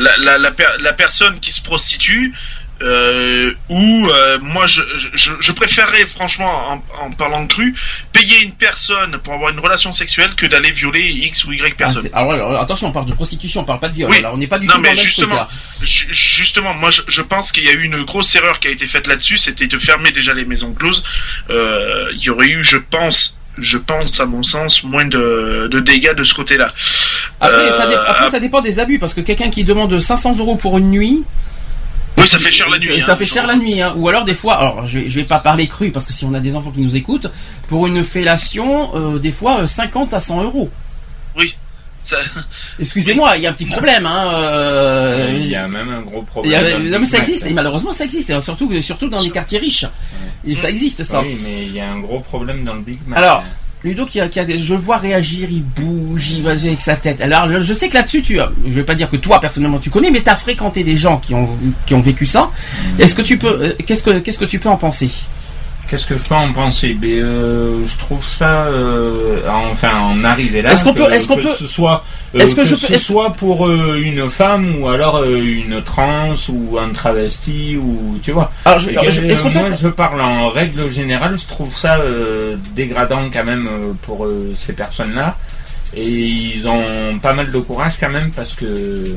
la 0.80 0.92
personne 0.92 1.40
qui 1.40 1.50
se 1.50 1.60
prostitue, 1.60 2.34
euh, 2.82 3.52
ou 3.68 4.08
euh, 4.08 4.38
moi 4.40 4.66
je, 4.66 4.82
je, 5.14 5.32
je 5.40 5.52
préférerais 5.52 6.06
franchement 6.06 6.70
en, 7.00 7.06
en 7.06 7.10
parlant 7.10 7.42
de 7.44 7.48
cru, 7.52 7.74
payer 8.12 8.42
une 8.42 8.52
personne 8.52 9.18
pour 9.24 9.34
avoir 9.34 9.50
une 9.50 9.58
relation 9.58 9.92
sexuelle 9.92 10.34
que 10.36 10.46
d'aller 10.46 10.70
violer 10.70 11.02
X 11.08 11.44
ou 11.44 11.52
Y 11.52 11.60
Ah, 11.66 11.74
personne. 11.76 12.08
alors, 12.12 12.32
alors, 12.32 12.60
attention, 12.60 12.88
on 12.88 12.92
parle 12.92 13.06
de 13.06 13.14
prostitution, 13.14 13.62
on 13.62 13.64
parle 13.64 13.80
pas 13.80 13.88
de 13.88 13.94
viol. 13.94 14.10
Oui. 14.10 14.22
On 14.32 14.36
n'est 14.36 14.46
pas 14.46 14.58
du 14.58 14.66
Non, 14.66 14.74
tout 14.74 14.78
dans 14.78 14.82
mais 14.82 14.94
même 14.94 14.98
justement, 14.98 15.46
truc 15.78 15.88
Justement, 16.10 16.74
moi 16.74 16.90
je, 16.90 17.02
je 17.08 17.22
pense 17.22 17.52
qu'il 17.52 17.64
y 17.64 17.68
a 17.68 17.72
eu 17.72 17.82
une 17.82 18.04
grosse 18.04 18.34
erreur 18.34 18.60
qui 18.60 18.68
a 18.68 18.70
été 18.70 18.86
faite 18.86 19.06
là-dessus, 19.06 19.38
c'était 19.38 19.66
de 19.66 19.78
fermer 19.78 20.12
déjà 20.12 20.32
les 20.34 20.44
maisons 20.44 20.72
closes. 20.72 21.02
Euh, 21.50 22.08
il 22.12 22.20
y 22.22 22.30
aurait 22.30 22.46
eu, 22.48 22.62
je 22.64 22.76
pense, 22.76 23.36
je 23.58 23.76
pense 23.78 24.20
à 24.20 24.26
mon 24.26 24.42
sens, 24.42 24.84
moins 24.84 25.04
de, 25.04 25.68
de 25.70 25.80
dégâts 25.80 26.14
de 26.14 26.24
ce 26.24 26.34
côté-là. 26.34 26.68
Après, 27.40 27.70
ça, 27.72 27.86
dé- 27.86 27.94
Euh, 27.94 28.04
après, 28.06 28.30
ça 28.30 28.40
dépend 28.40 28.60
des 28.60 28.78
abus, 28.78 28.98
parce 28.98 29.14
que 29.14 29.20
quelqu'un 29.20 29.50
qui 29.50 29.64
demande 29.64 29.98
500 29.98 30.38
euros 30.38 30.56
pour 30.56 30.78
une 30.78 30.90
nuit, 30.90 31.24
Oui, 32.18 32.28
ça 32.28 32.38
fait 32.38 32.52
cher 32.52 32.68
la 32.68 32.78
nuit. 32.78 33.00
ça 33.00 33.12
hein, 33.12 33.16
fait 33.16 33.26
cher 33.26 33.46
la 33.46 33.56
nuit. 33.56 33.80
Hein. 33.80 33.92
Ou 33.96 34.08
alors 34.08 34.24
des 34.24 34.34
fois, 34.34 34.54
alors 34.56 34.86
je 34.86 34.98
vais, 34.98 35.08
je 35.08 35.14
vais 35.16 35.24
pas 35.24 35.38
parler 35.38 35.66
cru, 35.66 35.90
parce 35.90 36.06
que 36.06 36.12
si 36.12 36.24
on 36.24 36.34
a 36.34 36.40
des 36.40 36.56
enfants 36.56 36.70
qui 36.70 36.80
nous 36.80 36.96
écoutent, 36.96 37.30
pour 37.68 37.86
une 37.86 38.04
fellation, 38.04 38.90
euh, 38.94 39.18
des 39.18 39.32
fois 39.32 39.60
euh, 39.60 39.66
50 39.66 40.14
à 40.14 40.20
100 40.20 40.42
euros. 40.44 40.70
Oui. 41.36 41.54
Ça- 42.04 42.16
Excusez-moi, 42.78 43.36
il 43.36 43.42
y 43.42 43.46
a 43.46 43.50
un 43.50 43.52
petit 43.52 43.66
problème. 43.66 44.06
Hein, 44.06 44.32
euh, 44.32 45.32
Il 45.38 45.46
y 45.46 45.54
a 45.56 45.68
même 45.68 45.90
un 45.90 46.00
gros 46.02 46.22
problème. 46.22 46.64
a- 46.64 46.78
non 46.78 46.98
mais 47.00 47.06
ça 47.06 47.18
existe, 47.18 47.46
et 47.46 47.52
malheureusement 47.52 47.92
ça 47.92 48.04
existe, 48.04 48.30
et 48.30 48.40
surtout, 48.40 48.80
surtout 48.80 49.08
dans 49.08 49.20
les 49.20 49.30
quartiers 49.30 49.58
riches. 49.58 49.84
Et 50.46 50.54
ça 50.54 50.70
existe 50.70 51.04
ça. 51.04 51.20
Oui, 51.20 51.38
mais 51.42 51.64
il 51.66 51.72
y 51.74 51.80
a 51.80 51.90
un 51.90 51.98
gros 52.00 52.20
problème 52.20 52.64
dans 52.64 52.74
le 52.74 52.80
Big 52.80 52.98
Mac. 53.06 53.18
Alors. 53.18 53.44
Ludo 53.84 54.06
qui 54.06 54.20
a, 54.20 54.28
qui 54.28 54.40
a 54.40 54.46
je 54.46 54.74
le 54.74 54.80
vois 54.80 54.96
réagir, 54.96 55.48
il 55.50 55.62
bouge, 55.62 56.32
il 56.32 56.42
va 56.42 56.50
avec 56.50 56.80
sa 56.80 56.96
tête. 56.96 57.20
Alors 57.20 57.62
je 57.62 57.74
sais 57.74 57.88
que 57.88 57.94
là-dessus, 57.94 58.22
tu, 58.22 58.38
je 58.64 58.70
vais 58.70 58.82
pas 58.82 58.96
dire 58.96 59.08
que 59.08 59.16
toi 59.16 59.40
personnellement 59.40 59.78
tu 59.78 59.90
connais, 59.90 60.10
mais 60.10 60.20
tu 60.20 60.28
as 60.28 60.36
fréquenté 60.36 60.82
des 60.82 60.96
gens 60.96 61.18
qui 61.18 61.34
ont 61.34 61.48
qui 61.86 61.94
ont 61.94 62.00
vécu 62.00 62.26
ça. 62.26 62.50
Est-ce 62.98 63.14
que 63.14 63.22
tu 63.22 63.38
peux, 63.38 63.46
euh, 63.46 63.72
qu'est-ce 63.86 64.02
que 64.02 64.18
qu'est-ce 64.18 64.38
que 64.38 64.44
tu 64.44 64.58
peux 64.58 64.68
en 64.68 64.76
penser? 64.76 65.10
Qu'est-ce 65.88 66.06
que 66.06 66.18
je 66.18 66.24
peux 66.24 66.34
en 66.34 66.52
penser? 66.52 66.92
Ben, 66.94 67.08
euh, 67.08 67.86
Je 67.86 67.96
trouve 67.96 68.22
ça, 68.24 68.64
euh, 68.66 69.40
enfin, 69.70 69.98
en 70.00 70.22
arriver 70.22 70.60
là. 70.60 70.72
Est-ce 70.72 70.84
qu'on 70.84 70.92
peut- 70.92 71.10
est-ce 71.10 71.26
qu'on 71.26 71.36
que 71.36 71.42
peut- 71.42 71.48
ce 71.58 71.66
soit, 71.66 72.04
euh, 72.34 72.38
est-ce 72.40 72.54
que 72.54 72.60
que, 72.60 72.66
je 72.66 72.74
peux- 72.74 72.92
ce 72.92 72.98
soit 72.98 73.32
pour 73.32 73.70
une 73.70 74.30
femme 74.30 74.82
ou 74.82 74.88
alors 74.88 75.24
une 75.24 75.82
trans 75.82 76.34
ou 76.50 76.78
un 76.78 76.90
travesti 76.90 77.76
ou 77.78 78.18
tu 78.22 78.32
vois. 78.32 78.52
Alors, 78.66 78.78
je- 78.80 78.90
je- 79.10 79.22
est-ce 79.24 79.42
qu'on 79.42 79.50
peut 79.50 79.60
moi, 79.60 79.68
je 79.80 79.88
parle 79.88 80.20
en 80.20 80.50
règle 80.50 80.90
générale. 80.90 81.38
Je 81.38 81.46
trouve 81.46 81.74
ça 81.74 81.98
dégradant 82.76 83.22
quand 83.32 83.44
même 83.44 83.68
pour 84.02 84.26
ces 84.56 84.74
personnes-là. 84.74 85.36
Et 85.96 86.06
ils 86.06 86.68
ont 86.68 87.18
pas 87.22 87.32
mal 87.32 87.50
de 87.50 87.58
courage 87.58 87.94
quand 87.98 88.10
même 88.10 88.30
parce 88.36 88.52
que. 88.52 89.16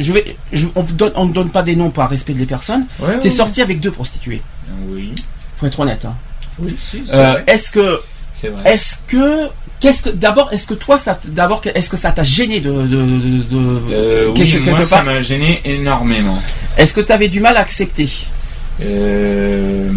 Je 0.00 0.12
vais, 0.12 0.36
je- 0.52 0.66
on 0.74 0.82
ne 0.82 0.88
donne, 0.92 1.12
on 1.16 1.26
ne 1.26 1.32
donne 1.32 1.50
pas 1.50 1.62
des 1.62 1.76
noms 1.76 1.90
par 1.90 2.10
respect 2.10 2.32
des 2.32 2.46
personnes. 2.46 2.86
Ouais, 3.00 3.18
T'es 3.20 3.28
ouais. 3.28 3.34
sorti 3.34 3.62
avec 3.62 3.78
deux 3.80 3.90
prostituées. 3.92 4.42
Oui. 4.88 5.12
Faut 5.58 5.66
être 5.66 5.80
honnête. 5.80 6.04
hein. 6.04 6.14
Oui, 6.60 6.76
si, 6.80 7.02
Euh, 7.12 7.40
est-ce 7.46 7.70
que, 7.70 8.00
est-ce 8.64 8.96
que, 9.06 9.48
qu'est-ce 9.80 10.02
que, 10.02 10.10
d'abord, 10.10 10.48
est-ce 10.52 10.66
que 10.66 10.74
toi, 10.74 10.98
ça, 10.98 11.18
d'abord, 11.26 11.60
est-ce 11.74 11.88
que 11.90 11.96
ça 11.96 12.10
t'a 12.12 12.22
gêné 12.24 12.60
de, 12.60 12.70
de, 12.72 12.86
de, 12.86 13.42
de- 13.42 13.80
Euh, 13.92 14.32
quelque- 14.32 14.40
oui, 14.40 14.52
quelque 14.64 14.70
moi, 14.70 14.84
ça 14.84 15.02
m'a 15.02 15.18
gêné 15.20 15.60
énormément. 15.64 16.38
Est-ce 16.76 16.92
que 16.94 17.00
tu 17.00 17.12
avais 17.12 17.28
du 17.28 17.40
mal 17.40 17.56
à 17.56 17.60
accepter? 17.60 18.08
Euh, 18.82 19.88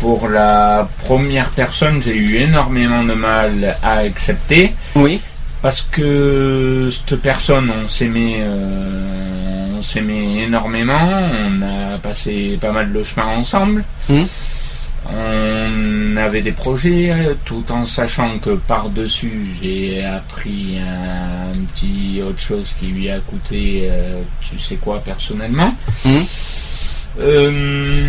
pour 0.00 0.28
la 0.28 0.88
première 1.04 1.48
personne, 1.50 2.00
j'ai 2.02 2.16
eu 2.16 2.36
énormément 2.36 3.02
de 3.04 3.12
mal 3.14 3.76
à 3.82 3.98
accepter 3.98 4.72
Oui. 4.96 5.20
parce 5.62 5.82
que 5.82 6.90
cette 6.90 7.16
personne, 7.20 7.70
on 7.84 7.88
s'aimait, 7.88 8.38
euh, 8.40 9.78
on 9.78 9.82
s'aimait 9.82 10.42
énormément. 10.44 11.08
On 11.46 11.62
a 11.62 11.98
passé 11.98 12.58
pas 12.60 12.72
mal 12.72 12.92
de 12.92 13.02
chemin 13.04 13.26
ensemble. 13.38 13.84
Mhm. 14.08 14.26
On 15.10 16.16
avait 16.16 16.40
des 16.42 16.52
projets, 16.52 17.10
euh, 17.12 17.34
tout 17.44 17.64
en 17.70 17.86
sachant 17.86 18.38
que 18.38 18.50
par-dessus, 18.50 19.48
j'ai 19.60 20.04
appris 20.04 20.78
un, 20.78 21.52
petit 21.74 22.20
autre 22.22 22.38
chose 22.40 22.70
qui 22.80 22.88
lui 22.88 23.10
a 23.10 23.18
coûté, 23.18 23.88
euh, 23.90 24.20
tu 24.40 24.58
sais 24.58 24.76
quoi, 24.76 25.00
personnellement. 25.00 25.68
Mhm. 26.04 26.24
Euh, 27.20 28.04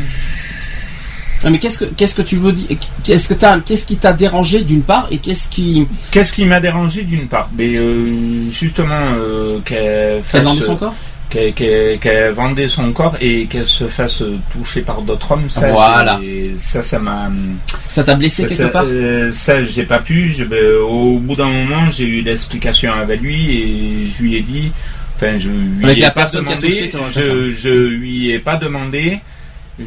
Non, 1.44 1.50
mais 1.52 1.60
qu'est-ce 1.60 1.80
que 1.80 1.86
qu'est-ce 1.86 2.16
que 2.16 2.22
tu 2.22 2.38
veux 2.38 2.54
dire? 2.54 2.78
Qu'est-ce 3.04 3.28
que 3.28 3.34
t'as 3.34 3.60
Qu'est-ce 3.60 3.86
qui 3.86 3.98
t'a 3.98 4.14
dérangé 4.14 4.64
d'une 4.64 4.82
part 4.84 5.08
et 5.12 5.18
qu'est-ce 5.18 5.50
qui 5.50 5.86
Qu'est-ce 6.12 6.32
qui 6.32 6.46
m'a 6.46 6.62
dérangé 6.62 7.04
d'une 7.04 7.28
part? 7.28 7.50
Mais 7.58 7.76
euh, 7.76 8.50
justement 8.50 8.94
euh, 9.18 9.60
qu'elle 9.66 10.24
fasse- 10.24 10.42
vendait 10.44 10.62
son 10.62 10.78
corps? 10.78 10.96
Qu'elle, 11.34 12.32
vendait 12.34 12.68
son 12.70 12.92
corps 12.92 13.16
et 13.20 13.46
qu'elle 13.48 13.66
se 13.68 13.86
fasse 13.86 14.24
toucher 14.52 14.82
par 14.82 15.02
d'autres 15.02 15.32
hommes. 15.32 15.50
Ça, 15.50 15.68
Voilà. 15.70 16.20
ça, 16.58 16.84
ça 16.84 17.00
m'a. 17.00 17.32
Ça 17.90 18.04
t'a 18.04 18.16
blessé 18.16 18.44
ça, 18.44 18.48
quelque 18.50 18.58
ça, 18.58 18.68
part 18.70 18.86
euh, 18.88 19.32
Ça, 19.32 19.64
j'ai 19.64 19.84
pas 19.84 20.00
pu. 20.00 20.32
Je- 20.32 20.44
ben, 20.44 20.60
au 20.88 21.18
bout 21.20 21.36
d'un 21.36 21.48
moment, 21.50 21.90
j'ai 21.90 22.06
eu 22.06 22.22
l'explication 22.22 22.94
avec 22.94 23.22
lui 23.22 23.58
et 23.58 24.06
je 24.06 24.22
lui 24.24 24.36
ai 24.36 24.42
dit. 24.42 24.72
Enfin, 25.16 25.38
je 25.38 25.50
lui 25.50 25.84
Avec 25.86 25.98
ai 25.98 26.02
la 26.02 26.12
pas 26.12 26.26
demandé. 26.26 26.68
touché 26.68 26.92
je, 27.12 27.52
je 27.52 27.70
lui 27.70 28.32
ai 28.32 28.40
pas 28.40 28.56
demandé. 28.58 29.20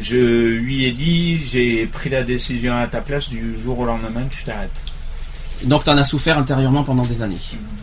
Je 0.01 0.17
lui 0.17 0.85
ai 0.85 0.91
dit, 0.91 1.39
j'ai 1.49 1.85
pris 1.85 2.09
la 2.09 2.21
décision 2.21 2.75
à 2.77 2.87
ta 2.87 2.99
place 2.99 3.29
du 3.29 3.55
jour 3.63 3.79
au 3.79 3.85
lendemain, 3.85 4.23
tu 4.29 4.43
t'arrêtes. 4.43 4.69
Donc 5.65 5.83
t'en 5.83 5.97
as 5.97 6.03
souffert 6.03 6.37
intérieurement 6.37 6.83
pendant 6.83 7.01
des 7.03 7.21
années. 7.21 7.37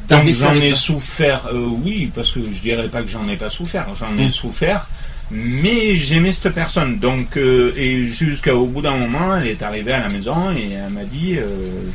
T'as 0.06 0.16
Donc 0.16 0.26
vécu 0.26 0.38
j'en 0.38 0.54
ai 0.54 0.70
ça 0.70 0.76
souffert, 0.76 1.48
euh, 1.52 1.66
oui, 1.82 2.10
parce 2.14 2.30
que 2.32 2.40
je 2.44 2.60
dirais 2.62 2.88
pas 2.88 3.02
que 3.02 3.08
j'en 3.10 3.26
ai 3.28 3.36
pas 3.36 3.50
souffert, 3.50 3.86
j'en 3.98 4.16
ai 4.18 4.28
Mm. 4.28 4.32
souffert, 4.32 4.86
mais 5.30 5.96
j'aimais 5.96 6.32
cette 6.32 6.54
personne. 6.54 6.98
Donc, 6.98 7.36
euh, 7.36 7.72
et 7.76 8.04
jusqu'au 8.04 8.66
bout 8.66 8.82
d'un 8.82 8.96
moment, 8.96 9.36
elle 9.36 9.48
est 9.48 9.62
arrivée 9.62 9.92
à 9.92 10.00
la 10.00 10.08
maison 10.08 10.52
et 10.56 10.72
elle 10.72 10.92
m'a 10.92 11.04
dit 11.04 11.36
euh, 11.38 11.46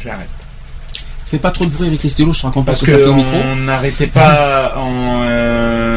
j'arrête. 0.04 0.30
Fais 1.28 1.38
pas 1.38 1.52
trop 1.52 1.64
de 1.66 1.70
bruit 1.70 1.88
avec 1.88 2.02
les 2.02 2.10
stylos, 2.10 2.34
je 2.34 2.40
te 2.42 2.46
raconte 2.48 2.66
pas 2.66 2.74
ce 2.74 2.86
que 2.86 2.92
ça 2.92 2.98
fait 2.98 3.04
que 3.04 3.10
au 3.10 3.14
micro. 3.14 3.38
on 3.46 3.56
n'arrêtait 3.58 4.08
pas 4.08 4.74
en 4.78 5.24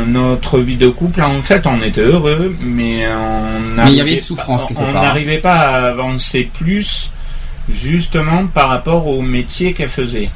notre 0.07 0.59
vie 0.59 0.77
de 0.77 0.89
couple. 0.89 1.23
En 1.23 1.41
fait, 1.41 1.67
on 1.67 1.83
était 1.83 2.03
heureux, 2.03 2.55
mais 2.61 3.07
on 3.09 3.61
Mais 3.83 3.93
il 3.93 3.95
y 3.95 3.97
n'arrivait 3.97 4.21
pas- 4.37 4.47
On 4.49 4.93
part. 4.93 5.03
n'arrivait 5.03 5.39
pas 5.39 5.55
à 5.55 5.89
avancer 5.89 6.51
plus, 6.53 7.11
justement 7.69 8.47
par 8.47 8.69
rapport 8.69 9.07
au 9.07 9.23
métier 9.23 9.73
qu'elle 9.73 9.89
faisait. 9.89 10.31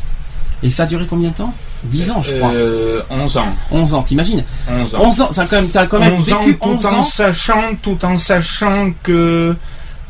Et 0.62 0.70
ça 0.70 0.84
a 0.84 0.86
duré 0.86 1.06
combien 1.06 1.30
de 1.30 1.34
temps? 1.34 1.54
10 1.84 2.10
ans, 2.10 2.22
je 2.22 2.32
crois. 2.32 2.52
Euh, 2.52 3.02
11 3.10 3.36
ans. 3.36 3.54
11 3.70 3.94
ans, 3.94 4.02
t'imagines? 4.02 4.44
11 4.68 4.94
ans. 4.94 4.98
11 5.00 5.20
ans, 5.20 5.32
ça 5.32 5.42
a 5.42 5.46
quand 5.46 5.56
même, 5.56 5.68
t'as 5.68 5.86
quand 5.86 5.98
même 5.98 6.14
11 6.14 6.32
ans, 6.32 6.38
vécu 6.38 6.58
tout 6.58 6.68
11 6.68 6.86
en 6.86 6.94
ans. 6.98 7.02
sachant, 7.04 7.74
tout 7.82 8.04
en 8.04 8.18
sachant 8.18 8.92
que, 9.02 9.54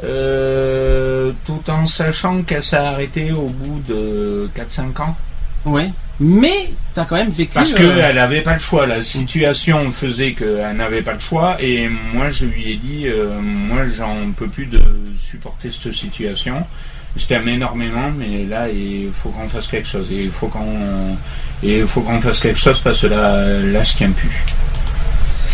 euh, 0.05 1.33
tout 1.45 1.63
en 1.69 1.87
sachant 1.87 2.43
qu'elle 2.43 2.63
s'est 2.63 2.77
arrêtée 2.77 3.33
au 3.33 3.49
bout 3.49 3.83
de 3.89 4.49
4-5 4.55 5.03
ans. 5.03 5.17
Ouais. 5.65 5.91
Mais 6.19 6.71
t'as 6.95 7.05
quand 7.05 7.17
même 7.17 7.29
vécu. 7.29 7.53
Parce 7.53 7.73
euh, 7.73 7.77
qu'elle 7.77 8.15
n'avait 8.15 8.41
pas 8.41 8.55
le 8.55 8.61
choix. 8.61 8.87
La 8.87 9.03
situation 9.03 9.91
faisait 9.91 10.33
qu'elle 10.33 10.77
n'avait 10.77 11.03
pas 11.03 11.13
le 11.13 11.21
choix. 11.21 11.57
Et 11.61 11.89
moi, 11.89 12.31
je 12.31 12.47
lui 12.47 12.73
ai 12.73 12.77
dit, 12.77 13.07
euh, 13.07 13.39
moi, 13.43 13.81
j'en 13.87 14.33
peux 14.35 14.47
plus 14.47 14.67
de 14.67 14.81
supporter 15.19 15.71
cette 15.71 15.93
situation. 15.93 16.55
Je 17.19 17.27
t'aime 17.27 17.49
énormément, 17.49 18.11
mais 18.17 18.45
là, 18.49 18.69
il 18.69 19.09
faut 19.13 19.31
qu'on 19.31 19.49
fasse 19.49 19.67
quelque 19.69 19.89
chose. 19.89 20.07
Et 20.13 20.25
il 20.25 20.31
faut 20.31 20.49
qu'on, 20.49 21.17
il 21.63 21.87
faut 21.87 22.03
qu'on 22.03 22.21
fasse 22.21 22.41
quelque 22.41 22.59
chose 22.59 22.81
parce 22.81 23.01
que 23.01 23.07
là, 23.07 23.61
là, 23.63 23.83
je 23.83 23.93
tiens 23.95 24.11
plus. 24.11 24.45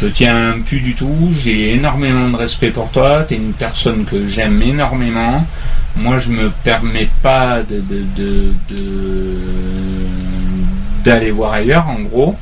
Je 0.01 0.09
tiens 0.09 0.57
plus 0.67 0.81
du 0.81 0.95
tout. 0.97 1.33
J'ai 1.41 1.75
énormément 1.75 2.29
de 2.31 2.37
respect 2.37 2.71
pour 2.71 2.91
toi. 2.91 3.23
T'es 3.29 3.37
une 3.37 3.53
personne 3.53 4.05
que 4.05 4.27
j'aime 4.27 4.61
énormément. 4.63 5.47
Moi, 5.95 6.19
je 6.19 6.31
me 6.31 6.51
permets 6.65 7.09
pas 7.23 7.61
de, 7.63 7.77
de, 7.77 8.03
de- 8.17 8.53
de- 8.71 9.37
d'aller 11.05 11.31
voir 11.31 11.53
ailleurs, 11.53 11.89
en 11.89 12.01
gros. 12.01 12.37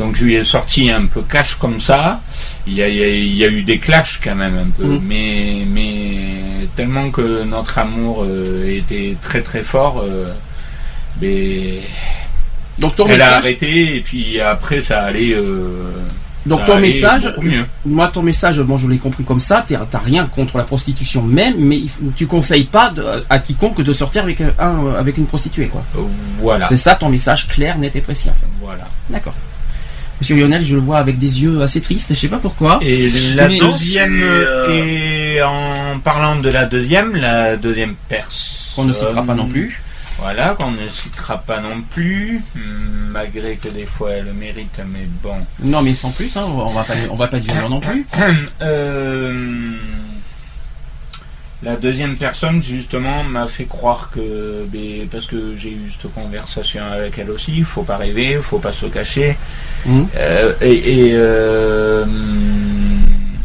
Donc, 0.00 0.16
je 0.16 0.24
lui 0.24 0.34
ai 0.34 0.44
sorti 0.44 0.90
un 0.90 1.06
peu 1.06 1.20
cash 1.22 1.54
comme 1.56 1.80
ça. 1.80 2.20
Il 2.66 2.72
y 2.74 2.82
a, 2.82 2.88
il 2.88 3.34
y 3.36 3.44
eu 3.44 3.62
des 3.62 3.78
clashs 3.78 4.18
quand 4.24 4.34
même 4.34 4.56
un 4.66 4.70
peu, 4.70 4.84
Mhm. 4.84 5.00
mais, 5.06 5.64
mais 5.76 6.66
tellement 6.76 7.10
que 7.10 7.44
notre 7.44 7.78
amour 7.78 8.24
euh, 8.24 8.78
était 8.80 9.14
très 9.22 9.42
très 9.42 9.62
fort. 9.62 10.00
euh, 10.02 10.32
mais 11.20 11.80
Donc 12.78 12.96
ton 12.96 13.06
elle 13.08 13.20
a 13.20 13.36
arrêté 13.36 13.96
et 13.96 14.00
puis 14.00 14.40
après 14.40 14.80
ça 14.80 15.02
allait. 15.02 15.34
euh, 15.34 15.92
donc 16.46 16.60
ça 16.60 16.66
ton 16.66 16.72
allait 16.76 16.86
message, 16.88 17.34
mieux. 17.42 17.66
moi 17.84 18.08
ton 18.08 18.22
message, 18.22 18.60
bon 18.62 18.78
je 18.78 18.88
l'ai 18.88 18.96
compris 18.98 19.24
comme 19.24 19.40
ça, 19.40 19.64
t'as 19.68 19.98
rien 19.98 20.24
contre 20.26 20.56
la 20.56 20.64
prostitution 20.64 21.22
même, 21.22 21.56
mais 21.58 21.80
tu 22.16 22.26
conseilles 22.26 22.64
pas 22.64 22.88
de- 22.90 23.04
à 23.28 23.38
quiconque 23.38 23.82
de 23.82 23.92
sortir 23.92 24.22
avec 24.22 24.40
un, 24.40 24.52
un- 24.58 24.94
avec 24.94 25.18
une 25.18 25.26
prostituée 25.26 25.66
quoi. 25.68 25.82
Voilà. 26.40 26.66
C'est 26.68 26.78
ça 26.78 26.94
ton 26.94 27.10
message 27.10 27.48
clair, 27.48 27.76
net 27.76 27.94
et 27.96 28.00
précis 28.00 28.30
en 28.30 28.34
fait. 28.34 28.46
Voilà. 28.62 28.88
D'accord. 29.10 29.34
Monsieur 30.20 30.36
Lionel, 30.36 30.66
je 30.66 30.74
le 30.74 30.80
vois 30.82 30.98
avec 30.98 31.18
des 31.18 31.42
yeux 31.42 31.62
assez 31.62 31.80
tristes, 31.80 32.10
je 32.10 32.14
sais 32.14 32.28
pas 32.28 32.38
pourquoi. 32.38 32.78
Et 32.82 33.08
la 33.34 33.48
Mais- 33.48 33.58
deuxième, 33.58 34.20
euh, 34.22 34.68
et 35.36 35.42
en 35.42 35.98
parlant 36.04 36.36
de 36.36 36.50
la 36.50 36.66
deuxième, 36.66 37.16
la 37.16 37.56
deuxième 37.56 37.94
personne. 38.08 38.74
Qu'on 38.76 38.84
ne 38.84 38.92
citera 38.92 39.22
pas 39.22 39.34
non 39.34 39.48
plus. 39.48 39.82
Voilà, 40.18 40.54
qu'on 40.58 40.70
ne 40.72 40.86
citera 40.88 41.38
pas 41.38 41.60
non 41.60 41.80
plus, 41.90 42.42
hum, 42.54 43.08
malgré 43.10 43.56
que 43.56 43.68
des 43.68 43.86
fois 43.86 44.10
elle 44.12 44.26
le 44.26 44.32
mérite, 44.34 44.78
mais 44.86 45.08
bon. 45.22 45.36
Non 45.64 45.80
mais 45.82 45.94
sans 45.94 46.10
plus, 46.10 46.36
hein, 46.36 46.44
on 46.46 46.70
va 46.70 46.84
pas, 46.84 46.92
on 47.10 47.16
va 47.16 47.26
pas 47.28 47.40
dire 47.40 47.68
non 47.70 47.80
plus. 47.80 48.04
Euh, 48.62 49.72
la 51.62 51.76
deuxième 51.76 52.16
personne, 52.16 52.62
justement, 52.62 53.22
m'a 53.22 53.46
fait 53.46 53.64
croire 53.64 54.10
que, 54.14 54.64
ben, 54.66 55.06
parce 55.10 55.26
que 55.26 55.54
j'ai 55.56 55.70
eu 55.70 55.90
cette 55.90 56.10
conversation 56.12 56.82
avec 56.90 57.18
elle 57.18 57.30
aussi, 57.30 57.52
il 57.58 57.64
faut 57.64 57.82
pas 57.82 57.98
rêver, 57.98 58.32
il 58.36 58.42
faut 58.42 58.58
pas 58.58 58.72
se 58.72 58.86
cacher. 58.86 59.36
Mhm. 59.84 60.08
Euh, 60.16 60.54
et 60.62 61.08
et, 61.08 61.12
euh, 61.14 62.06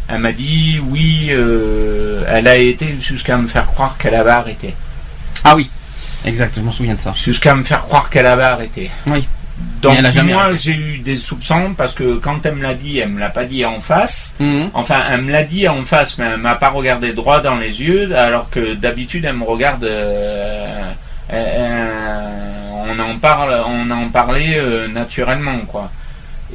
elle 0.08 0.20
m'a 0.20 0.32
dit, 0.32 0.80
oui, 0.90 1.28
euh, 1.32 2.24
elle 2.28 2.48
a 2.48 2.56
été 2.56 2.96
jusqu'à 2.98 3.36
me 3.38 3.48
faire 3.48 3.66
croire 3.68 3.98
qu'elle 3.98 4.16
avait 4.16 4.32
arrêté. 4.32 4.74
Ah 5.44 5.56
oui, 5.56 5.70
exact, 6.24 6.56
je 6.56 6.62
m'en 6.62 6.72
souviens 6.72 6.96
de 6.96 7.00
ça. 7.02 7.12
Jusqu'à 7.14 7.54
me 7.54 7.66
faire 7.66 7.82
croire 7.82 8.10
qu'elle 8.10 8.28
avait 8.28 8.44
arrêté. 8.44 8.90
Oui. 9.08 9.28
Donc 9.82 9.94
moi 10.34 10.54
j'ai 10.54 10.74
eu 10.76 10.98
des 10.98 11.18
soupçons 11.18 11.74
parce 11.78 11.94
que 11.94 12.16
quand 12.16 12.46
elle 12.46 12.56
me 12.56 12.64
l'a 12.64 12.74
dit, 12.74 13.00
elle 13.00 13.10
me 13.10 13.20
l'a 13.20 13.30
pas 13.30 13.46
dit 13.46 13.64
en 13.66 13.80
face. 13.82 14.36
Mhm. 14.40 14.70
Enfin, 14.74 15.02
elle 15.12 15.22
me 15.22 15.32
l'a 15.32 15.44
dit 15.44 15.68
en 15.68 15.84
face, 15.84 16.18
mais 16.18 16.26
elle 16.34 16.40
m'a 16.42 16.56
pas 16.56 16.70
regardé 16.70 17.14
droit 17.14 17.40
dans 17.42 17.56
les 17.58 17.82
yeux, 17.82 18.14
alors 18.16 18.50
que 18.50 18.74
d'habitude 18.74 19.26
elle 19.26 19.36
me 19.38 19.44
regarde. 19.46 19.84
euh, 19.84 20.82
euh, 21.32 22.72
on 22.88 23.00
en 23.00 23.18
parle, 23.18 23.56
on 23.68 23.90
en 23.92 24.10
parlait 24.10 24.56
euh, 24.58 24.88
naturellement, 24.88 25.60
quoi. 25.68 25.90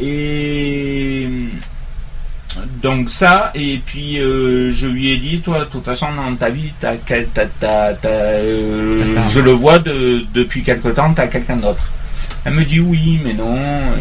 Et 0.00 1.28
donc 2.82 3.10
ça, 3.10 3.52
et 3.54 3.80
puis 3.84 4.18
euh, 4.20 4.70
je 4.72 4.86
lui 4.88 5.12
ai 5.12 5.16
dit, 5.18 5.40
toi, 5.40 5.60
de 5.60 5.64
toute 5.64 5.84
façon, 5.84 6.06
dans 6.14 6.34
ta 6.36 6.50
vie, 6.50 6.72
t'as- 6.80 6.94
t'as- 6.96 7.46
t'as, 7.60 7.92
euh, 8.04 9.14
T'as- 9.14 9.28
je 9.28 9.40
le 9.40 9.52
vois 9.52 9.78
de- 9.78 10.24
depuis 10.34 10.62
quelque 10.62 10.88
temps, 10.88 11.12
t'as 11.14 11.26
quelqu'un 11.28 11.56
d'autre. 11.56 11.90
Elle 12.44 12.54
me 12.54 12.64
dit 12.64 12.80
oui, 12.80 13.20
mais 13.24 13.34
non, 13.34 13.58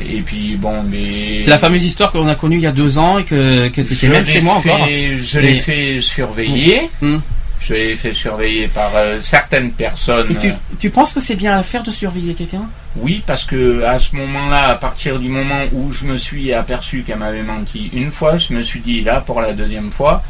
et 0.10 0.22
puis 0.22 0.56
bon, 0.56 0.84
mais 0.84 1.40
C'est 1.40 1.50
la 1.50 1.60
fameuse 1.60 1.84
histoire 1.84 2.12
qu'on 2.12 2.28
a 2.28 2.36
connue 2.36 2.56
il 2.58 2.62
y 2.62 2.68
a 2.68 2.72
deux 2.72 2.98
ans 2.98 3.18
et 3.18 3.26
que, 3.26 3.68
que 3.68 3.82
tu 3.82 3.94
étais 3.94 4.08
même 4.10 4.26
chez 4.26 4.42
moi 4.42 4.62
fait- 4.62 4.72
encore. 4.72 4.88
Je 4.88 5.40
l'ai 5.40 5.56
fait 5.58 6.00
surveiller. 6.02 6.90
Mhm. 7.02 7.22
Je 7.60 7.74
l'ai 7.74 7.96
fait 7.98 8.14
surveiller 8.14 8.70
par 8.70 8.92
euh, 8.96 9.20
certaines 9.20 9.72
personnes. 9.72 10.32
Et 10.32 10.36
tu, 10.36 10.54
tu 10.80 10.90
penses 10.90 11.12
que 11.12 11.20
c'est 11.20 11.36
bien 11.36 11.58
à 11.58 11.62
faire 11.64 11.84
de 11.84 11.92
surveiller 11.92 12.34
quelqu'un? 12.34 12.70
Oui, 12.96 13.22
parce 13.28 13.44
que 13.44 13.84
à 13.84 14.00
ce 14.00 14.16
moment-là, 14.16 14.70
à 14.70 14.76
partir 14.76 15.20
du 15.20 15.28
moment 15.28 15.66
où 15.74 15.92
je 15.92 16.06
me 16.06 16.18
suis 16.18 16.54
aperçu 16.54 17.04
qu'elle 17.06 17.18
m'avait 17.18 17.44
menti 17.44 17.90
une 17.92 18.12
fois, 18.12 18.38
je 18.38 18.54
me 18.54 18.64
suis 18.64 18.80
dit 18.80 19.02
là 19.02 19.20
pour 19.20 19.42
la 19.42 19.52
deuxième 19.52 19.92
fois, 19.92 20.24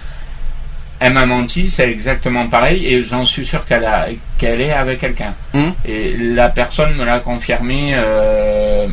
elle 0.99 1.13
m'a 1.13 1.25
menti, 1.25 1.69
c'est 1.69 1.89
exactement 1.89 2.47
pareil, 2.47 2.85
et 2.85 3.01
j'en 3.03 3.23
suis 3.25 3.45
sûr 3.45 3.65
qu'elle 3.65 3.85
a 3.85 4.07
qu'elle 4.37 4.59
est 4.61 4.71
avec 4.73 4.99
quelqu'un. 4.99 5.33
Hum. 5.53 5.73
Et 5.85 6.15
la 6.17 6.49
personne 6.49 6.93
me 6.95 7.05
l'a 7.05 7.19
confirmé, 7.19 7.91
euh, 7.93 8.87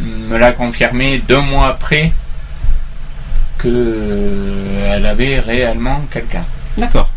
me 0.00 0.38
l'a 0.38 0.52
confirmé 0.52 1.22
deux 1.28 1.40
mois 1.40 1.68
après 1.68 2.12
que 3.58 3.68
euh, 3.68 4.94
elle 4.96 5.06
avait 5.06 5.40
réellement 5.40 6.00
quelqu'un. 6.10 6.44
D'accord. 6.78 7.08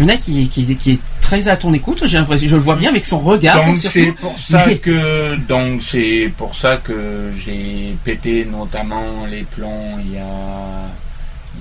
Le 0.00 0.06
mec 0.06 0.20
qui, 0.20 0.48
qui, 0.48 0.74
qui 0.76 0.90
est 0.94 0.98
très 1.20 1.46
à 1.46 1.56
ton 1.56 1.72
écoute, 1.72 2.02
j'ai 2.06 2.18
l'impression, 2.18 2.48
je 2.48 2.56
le 2.56 2.60
vois 2.62 2.74
bien 2.74 2.90
avec 2.90 3.04
son 3.04 3.20
regard. 3.20 3.64
Donc 3.64 3.76
c'est 3.78 4.10
pour 4.12 4.36
ça 4.38 4.64
Mais- 4.66 4.78
que 4.78 5.36
donc 5.36 5.82
c'est 5.84 6.32
pour 6.36 6.56
ça 6.56 6.78
que 6.82 7.30
j'ai 7.38 7.96
pété 8.02 8.44
notamment 8.50 9.24
les 9.30 9.44
plombs 9.44 9.98
il 10.04 10.14
y 10.14 10.18
a 10.18 10.24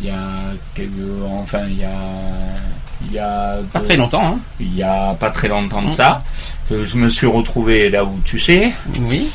il 0.01 0.07
y 0.07 0.09
a 0.09 0.17
quelques 0.75 0.91
enfin 1.29 1.61
il 1.69 1.79
y 1.79 1.83
a 1.83 1.91
il 3.05 3.11
y 3.13 3.19
a 3.19 3.57
Pas 3.71 3.81
très 3.81 3.97
longtemps, 3.97 4.23
hein. 4.35 4.39
il 4.59 4.75
y 4.75 4.83
a 4.83 5.13
pas 5.19 5.29
très 5.29 5.47
longtemps 5.49 5.81
de 5.81 5.89
Mm. 5.89 5.95
ça 5.95 6.23
que 6.69 6.85
je 6.85 6.97
me 6.97 7.09
suis 7.09 7.27
retrouvé 7.27 7.89
là 7.89 8.05
où 8.05 8.19
tu 8.23 8.39
sais 8.39 8.71
Oui. 9.01 9.27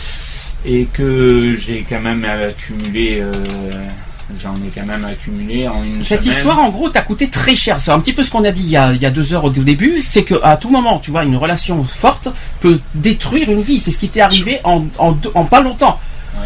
et 0.65 0.87
que 0.93 1.55
j'ai 1.57 1.85
quand 1.89 2.01
même 2.01 2.25
accumulé 2.25 3.21
euh, 3.21 3.33
j'en 4.41 4.55
ai 4.57 4.71
quand 4.75 4.87
même 4.87 5.05
accumulé 5.05 5.69
en 5.69 5.83
une 5.85 6.03
Cette 6.05 6.23
semaine. 6.23 6.37
histoire, 6.37 6.59
en 6.61 6.69
gros, 6.71 6.91
t'a 6.91 7.01
coûté 7.01 7.29
très 7.29 7.55
cher. 7.55 7.81
C'est 7.81 7.91
un 7.93 7.99
petit 8.01 8.13
peu 8.13 8.23
ce 8.23 8.31
qu'on 8.31 8.45
a 8.45 8.53
dit 8.53 8.61
il 8.63 8.69
y 8.71 8.77
a, 8.77 8.93
il 8.93 9.01
y 9.01 9.07
a 9.07 9.11
deux 9.11 9.33
heures 9.33 9.45
au 9.45 9.51
début. 9.51 10.03
C'est 10.03 10.23
que 10.25 10.35
à 10.43 10.57
tout 10.59 10.69
moment, 10.71 10.99
tu 10.99 11.11
vois, 11.11 11.25
une 11.25 11.37
relation 11.37 11.83
forte 11.85 12.29
peut 12.61 12.79
détruire 12.95 13.51
une 13.51 13.63
vie. 13.63 13.81
C'est 13.81 13.91
ce 13.91 13.97
qui 13.99 14.09
t'est 14.11 14.21
arrivé 14.21 14.61
en, 14.65 14.85
en 14.99 15.45
pas 15.45 15.63
longtemps. 15.63 15.99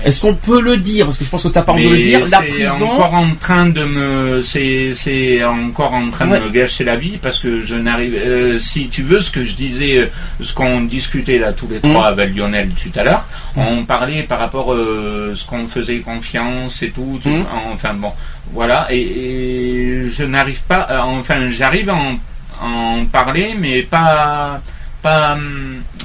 Est-ce 0.04 0.20
qu'on 0.20 0.34
peut 0.34 0.60
le 0.60 0.76
dire? 0.78 1.06
Parce 1.06 1.16
que 1.18 1.24
je 1.24 1.30
pense 1.30 1.42
que 1.42 1.48
tu 1.48 1.54
n'as 1.58 1.62
pas 1.64 1.72
envie 1.72 1.84
de 1.88 1.90
le 1.94 1.98
dire. 1.98 2.20
La 2.20 2.38
c'est 2.40 2.46
prison. 2.48 2.90
encore 2.90 3.14
en 3.14 3.30
train 3.40 3.66
de 3.66 3.84
me, 3.84 4.42
c'est, 4.42 5.42
encore 5.44 5.92
en 5.94 6.10
train 6.10 6.28
Ouais. 6.30 6.40
de 6.40 6.44
me 6.44 6.50
gâcher 6.50 6.84
la 6.84 6.96
vie 6.96 7.18
parce 7.20 7.38
que 7.38 7.62
je 7.62 7.74
n'arrive. 7.76 8.14
euh, 8.14 8.58
si 8.58 8.88
tu 8.88 9.02
veux, 9.02 9.20
ce 9.20 9.30
que 9.30 9.44
je 9.44 9.54
disais, 9.54 9.98
euh, 9.98 10.06
ce 10.42 10.52
qu'on 10.54 10.80
discutait 10.82 11.38
là 11.38 11.52
tous 11.52 11.68
les 11.68 11.78
Mm. 11.78 11.92
trois 11.92 12.06
avec 12.06 12.36
Lionel 12.36 12.70
tout 12.70 12.98
à 12.98 13.04
l'heure, 13.04 13.26
on 13.56 13.84
parlait 13.84 14.22
par 14.24 14.38
rapport 14.38 14.72
euh, 14.72 15.32
ce 15.36 15.46
qu'on 15.46 15.66
faisait 15.66 15.98
confiance 15.98 16.82
et 16.82 16.90
tout. 16.90 17.20
Mm. 17.24 17.44
Enfin 17.72 17.94
bon, 17.94 18.12
voilà. 18.52 18.88
Et, 18.90 19.00
et 19.00 20.08
je 20.08 20.24
n'arrive 20.24 20.62
pas. 20.62 20.80
à- 20.82 21.06
enfin, 21.06 21.48
j'arrive 21.48 21.88
à 21.90 21.94
en, 21.94 22.18
à 22.60 22.66
en 22.66 23.04
parler, 23.06 23.54
mais 23.58 23.82
pas 23.82 24.60
pas 25.02 25.36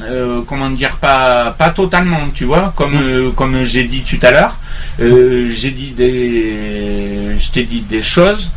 euh, 0.01 0.41
comment 0.47 0.69
dire 0.71 0.97
pas 0.97 1.51
pas 1.57 1.69
totalement 1.69 2.29
tu 2.33 2.45
vois 2.45 2.73
comme 2.75 2.93
Mm. 2.95 3.01
euh, 3.03 3.31
comme 3.31 3.63
j'ai 3.63 3.83
dit 3.83 4.01
tout 4.01 4.19
à 4.25 4.31
l'heure 4.31 4.57
euh, 4.99 5.49
j'ai 5.51 5.71
dit 5.71 5.91
des 5.91 7.35
je 7.37 7.51
t'ai 7.51 7.63
dit 7.63 7.81
des 7.81 8.01
choses 8.01 8.49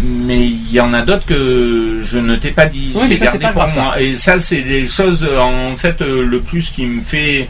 mais 0.00 0.46
il 0.46 0.70
y 0.72 0.80
en 0.80 0.92
a 0.92 1.02
d'autres 1.02 1.24
que 1.26 2.00
je 2.04 2.18
ne 2.18 2.36
t'ai 2.36 2.50
pas 2.50 2.66
dit 2.66 2.92
Oui, 2.94 3.06
J'ai 3.08 3.16
ça, 3.16 3.24
gardé 3.26 3.46
pour 3.46 3.52
grave, 3.54 3.74
ça. 3.74 3.80
moi. 3.82 4.00
et 4.00 4.14
ça 4.14 4.38
c'est 4.38 4.60
des 4.62 4.86
choses 4.86 5.26
en 5.40 5.74
fait 5.76 6.00
le 6.02 6.40
plus 6.40 6.70
qui 6.70 6.84
me 6.84 7.00
fait 7.00 7.48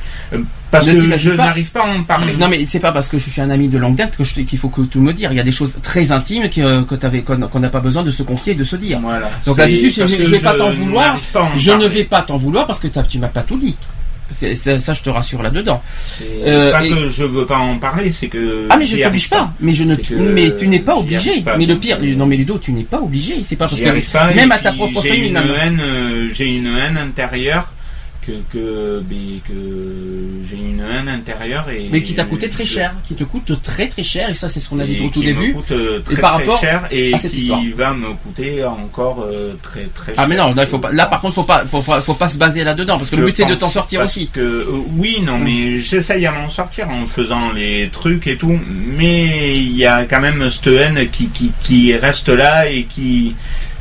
parce 0.71 0.87
Ne 0.89 0.95
que 0.95 1.17
je 1.19 1.31
n'arrive 1.33 1.71
pas 1.71 1.85
à 1.85 1.89
en 1.89 2.03
parler 2.03 2.35
Non 2.37 2.49
mais 2.49 2.65
c'est 2.67 2.81
pas 2.81 2.93
parce 2.93 3.09
que 3.09 3.19
je 3.19 3.31
suis 3.31 3.41
un 3.41 3.51
ami 3.51 3.69
de 3.69 3.79
longue 3.79 3.95
date 3.97 4.17
que 4.17 4.23
qu'il 4.43 4.59
faut 4.59 4.69
que 4.69 4.83
tout 4.83 5.01
me 5.01 5.13
dire. 5.13 5.33
Il 5.33 5.37
y 5.37 5.41
a 5.41 5.45
des 5.45 5.53
choses 5.53 5.79
très 5.83 6.11
intimes 6.13 6.49
que, 6.51 6.83
que 6.83 6.95
t'avais- 6.95 7.23
qu'on 7.23 7.61
n'a 7.61 7.69
pas 7.69 7.81
besoin 7.81 8.03
de 8.03 8.11
se 8.11 8.23
confier 8.23 8.53
et 8.53 8.57
de 8.57 8.65
se 8.65 8.77
dire. 8.77 8.99
voilà 9.01 9.31
Donc 9.47 9.59
là-dessus, 9.59 9.91
je, 9.91 10.03
que 10.03 10.23
vais 10.29 10.39
pas 10.41 10.55
t'en 10.55 10.71
vouloir. 10.71 11.21
pas 11.33 11.49
Je 11.57 11.71
ne 11.73 11.87
vais 11.87 12.05
pas 12.05 12.23
t'en 12.23 12.37
vouloir 12.37 12.67
parce 12.67 12.79
que 12.81 12.89
tu 12.89 13.19
m'as 13.19 13.29
pas 13.29 13.43
tout 13.43 13.57
dit. 13.57 13.77
Ça, 14.33 14.93
je 14.93 15.03
te 15.03 15.09
rassure 15.09 15.41
là-dedans. 15.41 15.81
Euh, 16.45 16.73
pas 16.73 16.85
et- 16.85 16.91
que 16.91 17.09
je 17.09 17.23
veux 17.23 17.47
pas 17.47 17.59
en 17.59 17.79
parler 17.79 18.11
c'est 18.11 18.27
que 18.27 18.67
Ah 18.71 18.77
mais 18.77 18.85
je 18.87 18.97
t'oblige 18.97 19.31
pas. 19.31 19.53
Mais 19.61 19.73
je 19.73 19.85
ne. 19.85 19.95
Que 19.95 20.15
Mais 20.15 20.55
tu 20.57 20.67
n'es 20.67 20.81
pas 20.81 20.97
obligé. 20.97 21.43
pas. 21.43 21.57
Mais 21.57 21.65
le 21.65 21.79
pire, 21.79 21.99
non 22.03 22.27
mais 22.27 22.37
Ludo, 22.37 22.59
tu 22.59 22.73
n'es 22.73 22.83
pas 22.83 23.01
obligé. 23.01 23.45
C'est 23.45 23.55
pas 23.55 23.69
parce 23.69 23.81
que 23.81 24.11
pas, 24.13 24.33
même 24.35 24.51
à 24.51 24.59
ta 24.59 24.73
propre 24.73 25.01
j'ai 25.01 25.11
famille. 25.11 25.29
une 25.29 25.35
même. 25.35 25.51
haine, 25.63 25.81
euh, 25.81 26.29
j'ai 26.35 26.47
une 26.47 26.67
haine 26.67 26.99
intérieure 26.99 27.69
que 28.27 28.33
que, 28.53 29.03
mais 29.09 29.41
que 29.49 29.55
j'ai 30.49 30.57
une 30.57 30.81
haine 30.81 31.09
intérieure 31.09 31.69
et 31.71 31.89
Mais 31.91 32.03
qui 32.03 32.15
t'a 32.15 32.25
coûté 32.25 32.49
très 32.49 32.65
je- 32.65 32.75
cher, 32.75 32.95
qui 33.05 33.15
te 33.15 33.25
coûte 33.25 33.53
très 33.63 33.87
très 33.89 34.03
cher, 34.03 34.29
et 34.31 34.35
ça 34.35 34.49
c'est 34.49 34.61
ce 34.61 34.69
qu'on 34.69 34.81
a 34.81 34.85
dit 34.87 34.97
et 34.97 35.01
au 35.07 35.09
tout 35.11 35.23
début. 35.23 35.53
coûte, 35.55 35.71
euh, 35.73 36.01
très, 36.01 36.17
par 36.17 36.35
très 36.35 36.43
rapport 36.45 36.61
cher 36.61 36.89
et 36.91 37.15
à 37.15 37.19
cette 37.19 37.31
qui 37.33 37.43
histoire. 37.43 37.61
va 37.77 37.93
me 37.95 38.13
coûter 38.15 38.65
encore 38.65 39.25
euh, 39.27 39.55
très 39.63 39.85
très 39.95 40.13
cher. 40.13 40.15
Ah 40.19 40.27
mais 40.27 40.37
non, 40.37 40.53
là, 40.55 40.67
faut 40.67 40.79
pas, 40.79 40.91
là 40.93 41.07
par 41.07 41.21
contre 41.21 41.35
faut 41.35 41.43
pas, 41.45 41.65
faut 41.65 41.83
pas, 41.83 42.01
faut 42.01 42.15
pas 42.15 42.29
se 42.29 42.37
baser 42.39 42.65
là-dedans 42.65 42.99
parce 42.99 43.11
que 43.11 43.17
le 43.17 43.25
but 43.27 43.37
c'est 43.37 43.47
de 43.47 43.55
t'en 43.55 43.69
sortir 43.69 44.03
aussi. 44.03 44.29
Que, 44.29 44.41
euh, 44.41 44.65
oui, 44.97 45.19
non, 45.23 45.39
Mm. 45.39 45.45
mais 45.45 45.79
j'essaye 45.79 46.27
à 46.27 46.33
m'en 46.33 46.51
sortir 46.51 46.89
en 46.91 47.07
faisant 47.07 47.53
les 47.53 47.89
trucs 47.93 48.27
et 48.27 48.37
tout, 48.37 48.59
mais 48.99 49.55
il 49.57 49.77
y 49.77 49.87
a 49.87 50.05
quand 50.05 50.21
même 50.21 50.51
cette 50.51 50.67
haine 50.69 51.09
qui, 51.11 51.29
qui, 51.29 51.53
qui 51.61 51.95
reste 51.95 52.29
là 52.29 52.69
et 52.69 52.85
qui, 52.85 53.35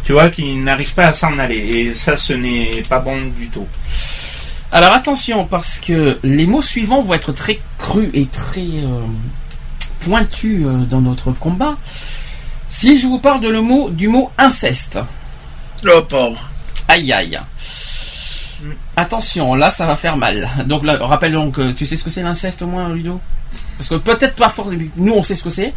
tu 0.04 0.12
vois, 0.14 0.30
qui 0.30 0.56
n'arrive 0.56 0.94
pas 0.94 1.08
à 1.08 1.14
s'en 1.14 1.38
aller. 1.40 1.56
Et 1.58 1.94
ça, 1.94 2.16
ce 2.18 2.34
n'est 2.34 2.84
pas 2.88 3.00
bon 3.00 3.18
du 3.40 3.48
tout. 3.48 3.66
Alors 4.72 4.92
attention 4.92 5.46
parce 5.46 5.80
que 5.80 6.20
les 6.24 6.46
mots 6.46 6.62
suivants 6.62 7.02
vont 7.02 7.14
être 7.14 7.32
très 7.32 7.60
crus 7.78 8.10
et 8.14 8.26
très 8.26 8.62
euh, 8.62 9.02
pointus 10.02 10.66
euh, 10.66 10.80
dans 10.86 11.02
notre 11.02 11.32
combat. 11.32 11.78
Si 12.68 13.00
je 13.00 13.08
vous 13.08 13.20
parle 13.20 13.42
de 13.42 13.48
le 13.48 13.62
mot 13.62 13.90
du 13.90 14.08
mot 14.08 14.32
inceste, 14.38 15.00
Oh 15.88 16.02
pauvre. 16.10 16.50
aïe 16.88 17.14
aïe. 17.14 17.40
Attention, 18.96 19.54
là 19.56 19.70
ça 19.70 19.86
va 19.86 19.96
faire 19.96 20.18
mal. 20.18 20.50
Donc 20.66 20.84
là, 20.84 20.98
rappelle 21.02 21.34
donc, 21.34 21.60
euh, 21.60 21.74
tu 21.74 21.86
sais 21.86 21.96
ce 21.96 22.04
que 22.04 22.10
c'est 22.10 22.24
l'inceste 22.24 22.62
au 22.62 22.68
moins, 22.68 22.90
Ludo? 22.90 23.22
Parce 23.78 23.90
que 23.90 23.96
peut-être 23.96 24.36
pas 24.36 24.50
forcément. 24.50 24.84
Nous 24.98 25.14
on 25.14 25.24
sait 25.24 25.36
ce 25.36 25.44
que 25.44 25.50
c'est. 25.50 25.74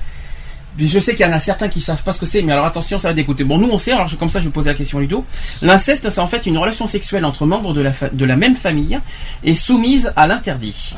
Je 0.79 0.99
sais 1.01 1.15
qu'il 1.15 1.27
y 1.27 1.29
en 1.29 1.33
a 1.33 1.41
certains 1.41 1.69
qui 1.69 1.81
savent 1.81 2.03
pas 2.03 2.13
ce 2.13 2.21
que 2.21 2.27
c'est, 2.27 2.41
mais 2.43 2.53
alors 2.53 2.65
attention, 2.65 2.99
ça 2.99 3.09
va 3.09 3.15
dégoûter. 3.15 3.43
Bon, 3.45 3.59
nous 3.59 3.69
on 3.71 3.79
sait, 3.79 3.93
alors 3.93 4.07
je- 4.09 4.17
comme 4.17 4.31
ça 4.31 4.39
je 4.39 4.45
vais 4.45 4.51
poser 4.51 4.71
la 4.71 4.75
question 4.77 4.99
à 4.99 5.01
Ludo. 5.01 5.25
L'inceste, 5.63 6.09
c'est 6.11 6.21
en 6.21 6.27
fait 6.29 6.47
une 6.47 6.57
relation 6.59 6.87
sexuelle 6.87 7.25
entre 7.25 7.47
membres 7.47 7.73
de 7.73 7.81
la, 7.81 7.93
fa- 7.93 8.09
de 8.11 8.25
la 8.25 8.37
même 8.37 8.55
famille 8.55 8.99
et 9.45 9.55
soumise 9.55 10.13
à 10.17 10.27
l'interdit. 10.27 10.95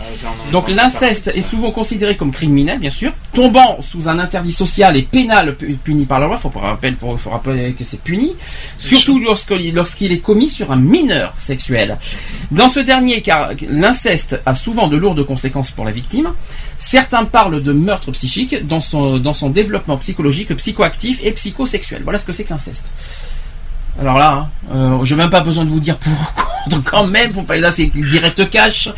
Donc 0.52 0.68
l'inceste 0.68 1.33
est 1.34 1.41
souvent 1.41 1.70
considéré 1.70 2.17
comme 2.17 2.31
criminel, 2.31 2.78
bien 2.78 2.91
sûr, 2.91 3.12
tombant 3.33 3.81
sous 3.81 4.09
un 4.09 4.18
interdit 4.18 4.52
social 4.52 4.97
et 4.97 5.02
pénal 5.02 5.57
pu- 5.57 5.78
puni 5.83 6.05
par 6.05 6.20
la 6.20 6.26
loi. 6.26 6.36
Faut 6.36 6.50
rappeler, 6.50 6.94
faut, 7.00 7.17
faut 7.17 7.31
rappeler 7.31 7.73
que 7.73 7.84
c'est 7.84 8.02
puni, 8.02 8.34
surtout 8.78 9.18
lorsqu'il 9.18 10.12
est 10.12 10.18
commis 10.18 10.49
sur 10.49 10.73
un 10.73 10.76
mineur 10.76 11.33
sexuel. 11.39 11.99
Dans 12.50 12.68
ce 12.68 12.81
dernier 12.81 13.23
cas, 13.23 13.50
l'inceste 13.68 14.41
a 14.44 14.55
souvent 14.55 14.89
de 14.89 14.97
lourdes 14.97 15.25
conséquences 15.25 15.70
pour 15.70 15.84
la 15.84 15.91
victime. 15.92 16.33
Certains 16.81 17.26
parlent 17.26 17.60
de 17.60 17.73
meurtre 17.73 18.10
psychique 18.12 18.67
dans 18.67 18.81
son, 18.81 19.50
développement 19.50 19.99
psychologique, 19.99 20.57
psychoactif 20.57 21.20
et 21.23 21.31
psychosexuel. 21.33 22.00
Voilà 22.05 22.18
ce 22.18 22.25
que 22.25 22.33
c'est 22.33 22.44
que 22.44 22.49
l'inceste. 22.49 22.91
Alors 24.00 24.17
là, 24.17 24.33
hein, 24.33 24.49
euh, 24.75 25.05
j'ai 25.05 25.15
même 25.15 25.28
pas 25.28 25.42
besoin 25.42 25.65
de 25.65 25.68
vous 25.68 25.78
dire 25.78 25.99
pourquoi. 25.99 26.55
Donc 26.68 26.84
quand 26.91 27.07
même, 27.07 27.34
faut 27.34 27.42
pas 27.42 27.59
là 27.59 27.70
c'est 27.70 27.89
direct 27.89 28.49
cash. 28.49 28.89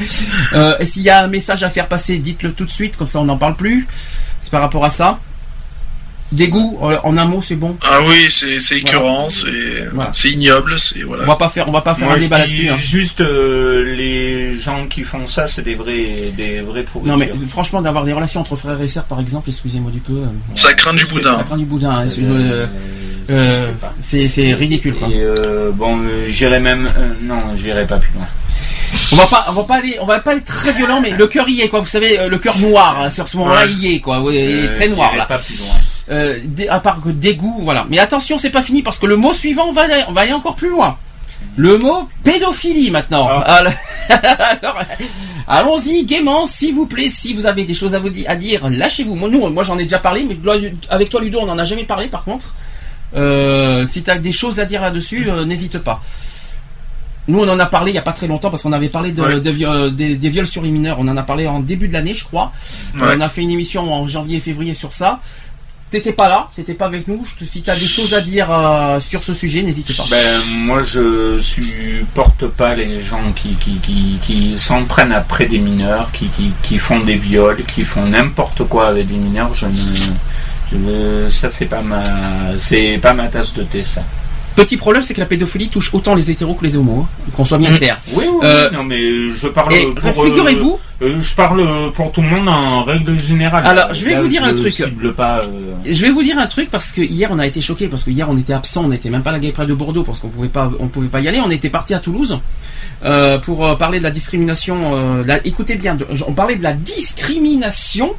Euh, 0.52 0.78
et 0.78 0.86
s'il 0.86 1.02
y 1.02 1.10
a 1.10 1.24
un 1.24 1.26
message 1.26 1.64
à 1.64 1.70
faire 1.70 1.88
passer, 1.88 2.18
dites-le 2.18 2.52
tout 2.52 2.66
de 2.66 2.70
suite, 2.70 2.96
comme 2.96 3.08
ça 3.08 3.18
on 3.18 3.24
n'en 3.24 3.36
parle 3.36 3.56
plus. 3.56 3.88
C'est 4.40 4.52
par 4.52 4.60
rapport 4.60 4.84
à 4.84 4.90
ça. 4.90 5.18
Dégoût, 6.32 6.78
euh, 6.82 6.96
en 7.04 7.16
un 7.18 7.24
mot, 7.26 7.42
c'est 7.42 7.56
bon. 7.56 7.76
Ah 7.82 8.00
oui, 8.08 8.26
c'est 8.30 8.58
c'est 8.58 8.78
écœurant, 8.78 9.28
Voilà. 9.28 9.28
c'est 9.28 9.86
Voilà. 9.92 10.10
c'est 10.14 10.30
ignoble, 10.30 10.80
c'est 10.80 11.02
voilà. 11.02 11.24
On 11.24 11.26
va 11.26 11.36
pas 11.36 11.50
faire, 11.50 11.68
on 11.68 11.72
va 11.72 11.82
pas 11.82 11.94
faire 11.94 12.08
Moi, 12.08 12.16
un 12.16 12.20
débat 12.20 12.38
là-dessus. 12.38 12.68
hein. 12.70 12.76
Juste 12.78 13.20
euh, 13.20 13.94
les 13.94 14.56
gens 14.56 14.86
qui 14.88 15.02
font 15.02 15.26
ça, 15.28 15.46
c'est 15.46 15.62
des 15.62 15.74
vrais, 15.74 16.32
des 16.36 16.60
vrais 16.60 16.82
pourritures. 16.84 17.12
Non 17.12 17.18
mais 17.18 17.30
franchement, 17.48 17.82
d'avoir 17.82 18.04
des 18.04 18.12
relations 18.14 18.40
entre 18.40 18.56
frères 18.56 18.80
et 18.80 18.88
sœurs, 18.88 19.04
par 19.04 19.20
exemple, 19.20 19.50
excusez-moi 19.50 19.90
du 19.90 20.00
peu. 20.00 20.14
euh, 20.14 20.26
Ça 20.54 20.72
craint 20.72 20.94
du 20.94 21.04
boudin. 21.04 21.36
Ça 21.36 21.44
craint 21.44 21.56
du 21.58 21.66
boudin. 21.66 21.90
hein, 21.90 22.06
Euh, 22.18 22.66
euh, 23.30 23.70
c'est 24.00 24.26
c'est 24.28 24.52
ridicule 24.54 24.94
quoi. 24.94 25.08
Et 25.08 25.20
euh, 25.20 25.70
bon, 25.72 25.98
j'irai 26.28 26.60
même. 26.60 26.86
euh, 26.98 27.12
non, 27.22 27.40
j'irai 27.56 27.86
pas 27.86 27.98
plus 27.98 28.12
loin. 28.14 28.26
On 29.12 29.16
va 29.16 29.26
pas, 29.26 29.46
on 29.48 29.52
va 29.52 29.64
pas 29.64 29.74
aller, 29.76 29.96
on 30.00 30.06
va 30.06 30.18
pas 30.20 30.32
aller 30.32 30.40
très 30.42 30.72
violent, 30.72 31.00
mais 31.00 31.10
le 31.10 31.26
cœur 31.26 31.48
y 31.48 31.60
est 31.60 31.68
quoi. 31.68 31.80
Vous 31.80 31.86
savez, 31.86 32.18
euh, 32.18 32.28
le 32.28 32.38
cœur 32.38 32.58
noir 32.58 32.98
hein, 33.00 33.10
sur 33.10 33.28
ce 33.28 33.36
moment-là, 33.38 33.66
il 33.66 33.78
y 33.78 33.94
est 33.94 34.00
quoi. 34.00 34.22
Il 34.30 34.36
est 34.36 34.68
Euh, 34.68 34.74
très 34.74 34.88
noir 34.88 35.14
là. 35.16 35.26
pas 35.26 35.38
plus 35.38 35.58
loin. 35.58 35.74
Euh, 36.10 36.38
à 36.68 36.80
part 36.80 37.00
que 37.02 37.08
dégoût, 37.10 37.60
voilà. 37.62 37.86
Mais 37.88 37.98
attention, 37.98 38.38
c'est 38.38 38.50
pas 38.50 38.62
fini 38.62 38.82
parce 38.82 38.98
que 38.98 39.06
le 39.06 39.16
mot 39.16 39.32
suivant, 39.32 39.66
on 39.68 39.72
va 39.72 39.82
aller, 39.82 40.02
on 40.08 40.12
va 40.12 40.22
aller 40.22 40.32
encore 40.32 40.56
plus 40.56 40.70
loin. 40.70 40.96
Le 41.56 41.76
mot 41.78 42.08
pédophilie 42.24 42.90
maintenant. 42.90 43.26
Ah. 43.28 43.40
Alors, 43.56 43.72
alors, 44.08 44.78
allons-y 45.46 46.04
gaiement, 46.04 46.46
s'il 46.46 46.74
vous 46.74 46.86
plaît. 46.86 47.10
Si 47.10 47.34
vous 47.34 47.46
avez 47.46 47.64
des 47.64 47.74
choses 47.74 47.94
à 47.94 47.98
vous 47.98 48.10
di- 48.10 48.26
à 48.26 48.36
dire, 48.36 48.68
lâchez-vous. 48.70 49.14
Moi, 49.14 49.28
nous, 49.28 49.48
moi, 49.50 49.62
j'en 49.62 49.78
ai 49.78 49.82
déjà 49.84 49.98
parlé, 49.98 50.24
mais 50.28 50.36
avec 50.88 51.10
toi, 51.10 51.20
Ludo, 51.20 51.40
on 51.40 51.46
n'en 51.46 51.58
a 51.58 51.64
jamais 51.64 51.84
parlé. 51.84 52.08
Par 52.08 52.24
contre, 52.24 52.54
euh, 53.16 53.84
si 53.86 54.02
tu 54.02 54.10
as 54.10 54.18
des 54.18 54.32
choses 54.32 54.60
à 54.60 54.64
dire 54.64 54.80
là-dessus, 54.82 55.28
euh, 55.28 55.44
n'hésite 55.44 55.78
pas. 55.78 56.00
Nous, 57.28 57.38
on 57.38 57.48
en 57.48 57.58
a 57.58 57.66
parlé 57.66 57.92
il 57.92 57.94
y 57.94 57.98
a 57.98 58.02
pas 58.02 58.12
très 58.12 58.26
longtemps 58.26 58.50
parce 58.50 58.62
qu'on 58.62 58.72
avait 58.72 58.88
parlé 58.88 59.12
de, 59.12 59.22
Ouais. 59.22 59.40
de 59.40 59.50
vi- 59.50 59.64
euh, 59.64 59.90
des, 59.90 60.16
des 60.16 60.28
viols 60.28 60.46
sur 60.46 60.62
les 60.62 60.70
mineurs. 60.70 60.96
On 60.98 61.06
en 61.08 61.16
a 61.16 61.22
parlé 61.22 61.46
en 61.46 61.60
début 61.60 61.86
de 61.88 61.92
l'année, 61.92 62.14
je 62.14 62.24
crois. 62.24 62.52
Ouais. 62.94 63.02
Euh, 63.02 63.14
on 63.16 63.20
a 63.20 63.28
fait 63.28 63.42
une 63.42 63.50
émission 63.52 63.92
en 63.92 64.06
janvier 64.08 64.38
et 64.38 64.40
février 64.40 64.74
sur 64.74 64.92
ça. 64.92 65.20
T'étais 65.90 66.14
pas 66.14 66.26
là, 66.30 66.48
t'étais 66.54 66.72
pas 66.72 66.86
avec 66.86 67.06
nous. 67.06 67.22
Si 67.26 67.60
t'as 67.62 67.76
des 67.78 67.86
choses 67.86 68.14
à 68.14 68.22
dire 68.22 68.48
euh, 68.50 68.98
sur 68.98 69.22
ce 69.22 69.34
sujet, 69.34 69.62
n'hésite 69.62 69.94
pas. 69.94 70.04
Ben, 70.10 70.40
moi, 70.48 70.82
je 70.82 71.38
supporte 71.40 72.46
pas 72.48 72.74
les 72.74 73.00
gens 73.02 73.30
qui, 73.36 73.50
qui, 73.56 73.72
qui, 73.82 74.18
qui 74.24 74.58
s'en 74.58 74.84
prennent 74.84 75.12
après 75.12 75.44
des 75.44 75.58
mineurs, 75.58 76.10
qui, 76.12 76.78
font 76.78 77.00
des 77.00 77.16
viols, 77.16 77.62
qui 77.66 77.84
font 77.84 78.06
n'importe 78.06 78.64
quoi 78.64 78.88
avec 78.88 79.06
des 79.06 79.16
mineurs. 79.16 79.54
Je 79.54 79.66
ne, 79.66 79.92
je 80.72 80.76
ne- 80.78 81.28
ça 81.30 81.50
c'est 81.50 81.66
pas 81.66 81.82
ma, 81.82 82.02
c'est 82.58 82.98
pas 83.00 83.12
ma 83.12 83.28
tasse 83.28 83.52
de 83.52 83.62
thé, 83.62 83.84
ça. 83.84 84.02
Petit 84.56 84.76
problème, 84.76 85.02
c'est 85.02 85.14
que 85.14 85.20
la 85.20 85.26
pédophilie 85.26 85.68
touche 85.68 85.94
autant 85.94 86.14
les 86.14 86.30
hétéros 86.30 86.54
que 86.54 86.64
les 86.64 86.76
homos. 86.76 87.06
hein, 87.06 87.30
Qu'on 87.36 87.44
soit 87.44 87.58
bien 87.58 87.70
Mm. 87.70 87.78
clair. 87.78 88.00
Oui, 88.12 88.24
oui, 88.28 88.38
Euh, 88.44 88.70
non, 88.70 88.84
mais 88.84 89.30
je 89.30 89.48
parle 89.48 89.72
Et 89.74 89.86
pour. 89.86 90.24
figurez-vous, 90.24 90.78
euh, 91.00 91.06
euh, 91.06 91.22
je 91.22 91.34
parle 91.34 91.66
pour 91.94 92.12
tout 92.12 92.20
le 92.20 92.28
monde 92.28 92.48
en 92.48 92.84
règle 92.84 93.18
générale. 93.18 93.64
Alors, 93.66 93.94
je 93.94 94.04
vais 94.04 94.20
vous 94.20 94.28
dire 94.28 94.44
un 94.44 94.54
truc. 94.54 94.74
cible 94.74 95.14
pas. 95.14 95.38
euh, 95.40 95.46
je 95.84 96.02
vais 96.02 96.10
vous 96.10 96.22
dire 96.22 96.38
un 96.38 96.46
truc 96.46 96.70
parce 96.70 96.92
que 96.92 97.00
hier 97.00 97.30
on 97.32 97.38
a 97.38 97.46
été 97.46 97.60
choqués 97.60 97.88
parce 97.88 98.04
que 98.04 98.10
hier 98.10 98.28
on 98.28 98.36
était 98.36 98.52
absent, 98.52 98.84
on 98.84 98.88
n'était 98.88 99.10
même 99.10 99.22
pas 99.22 99.30
à 99.30 99.34
la 99.34 99.38
Gay 99.38 99.52
Pride 99.52 99.68
de 99.68 99.74
Bordeaux 99.74 100.02
parce 100.04 100.18
qu'on 100.20 100.28
pouvait 100.28 100.48
pas, 100.48 100.70
on 100.80 100.88
pouvait 100.88 101.08
pas 101.08 101.20
y 101.20 101.28
aller. 101.28 101.40
On 101.40 101.50
était 101.50 101.70
parti 101.70 101.94
à 101.94 101.98
Toulouse 101.98 102.38
pour 103.44 103.76
parler 103.78 103.98
de 103.98 104.04
la 104.04 104.10
discrimination. 104.10 105.22
la- 105.24 105.44
écoutez 105.46 105.76
bien, 105.76 105.94
de- 105.94 106.06
on 106.26 106.32
parlait 106.32 106.56
de 106.56 106.62
la 106.62 106.72
discrimination. 106.74 108.14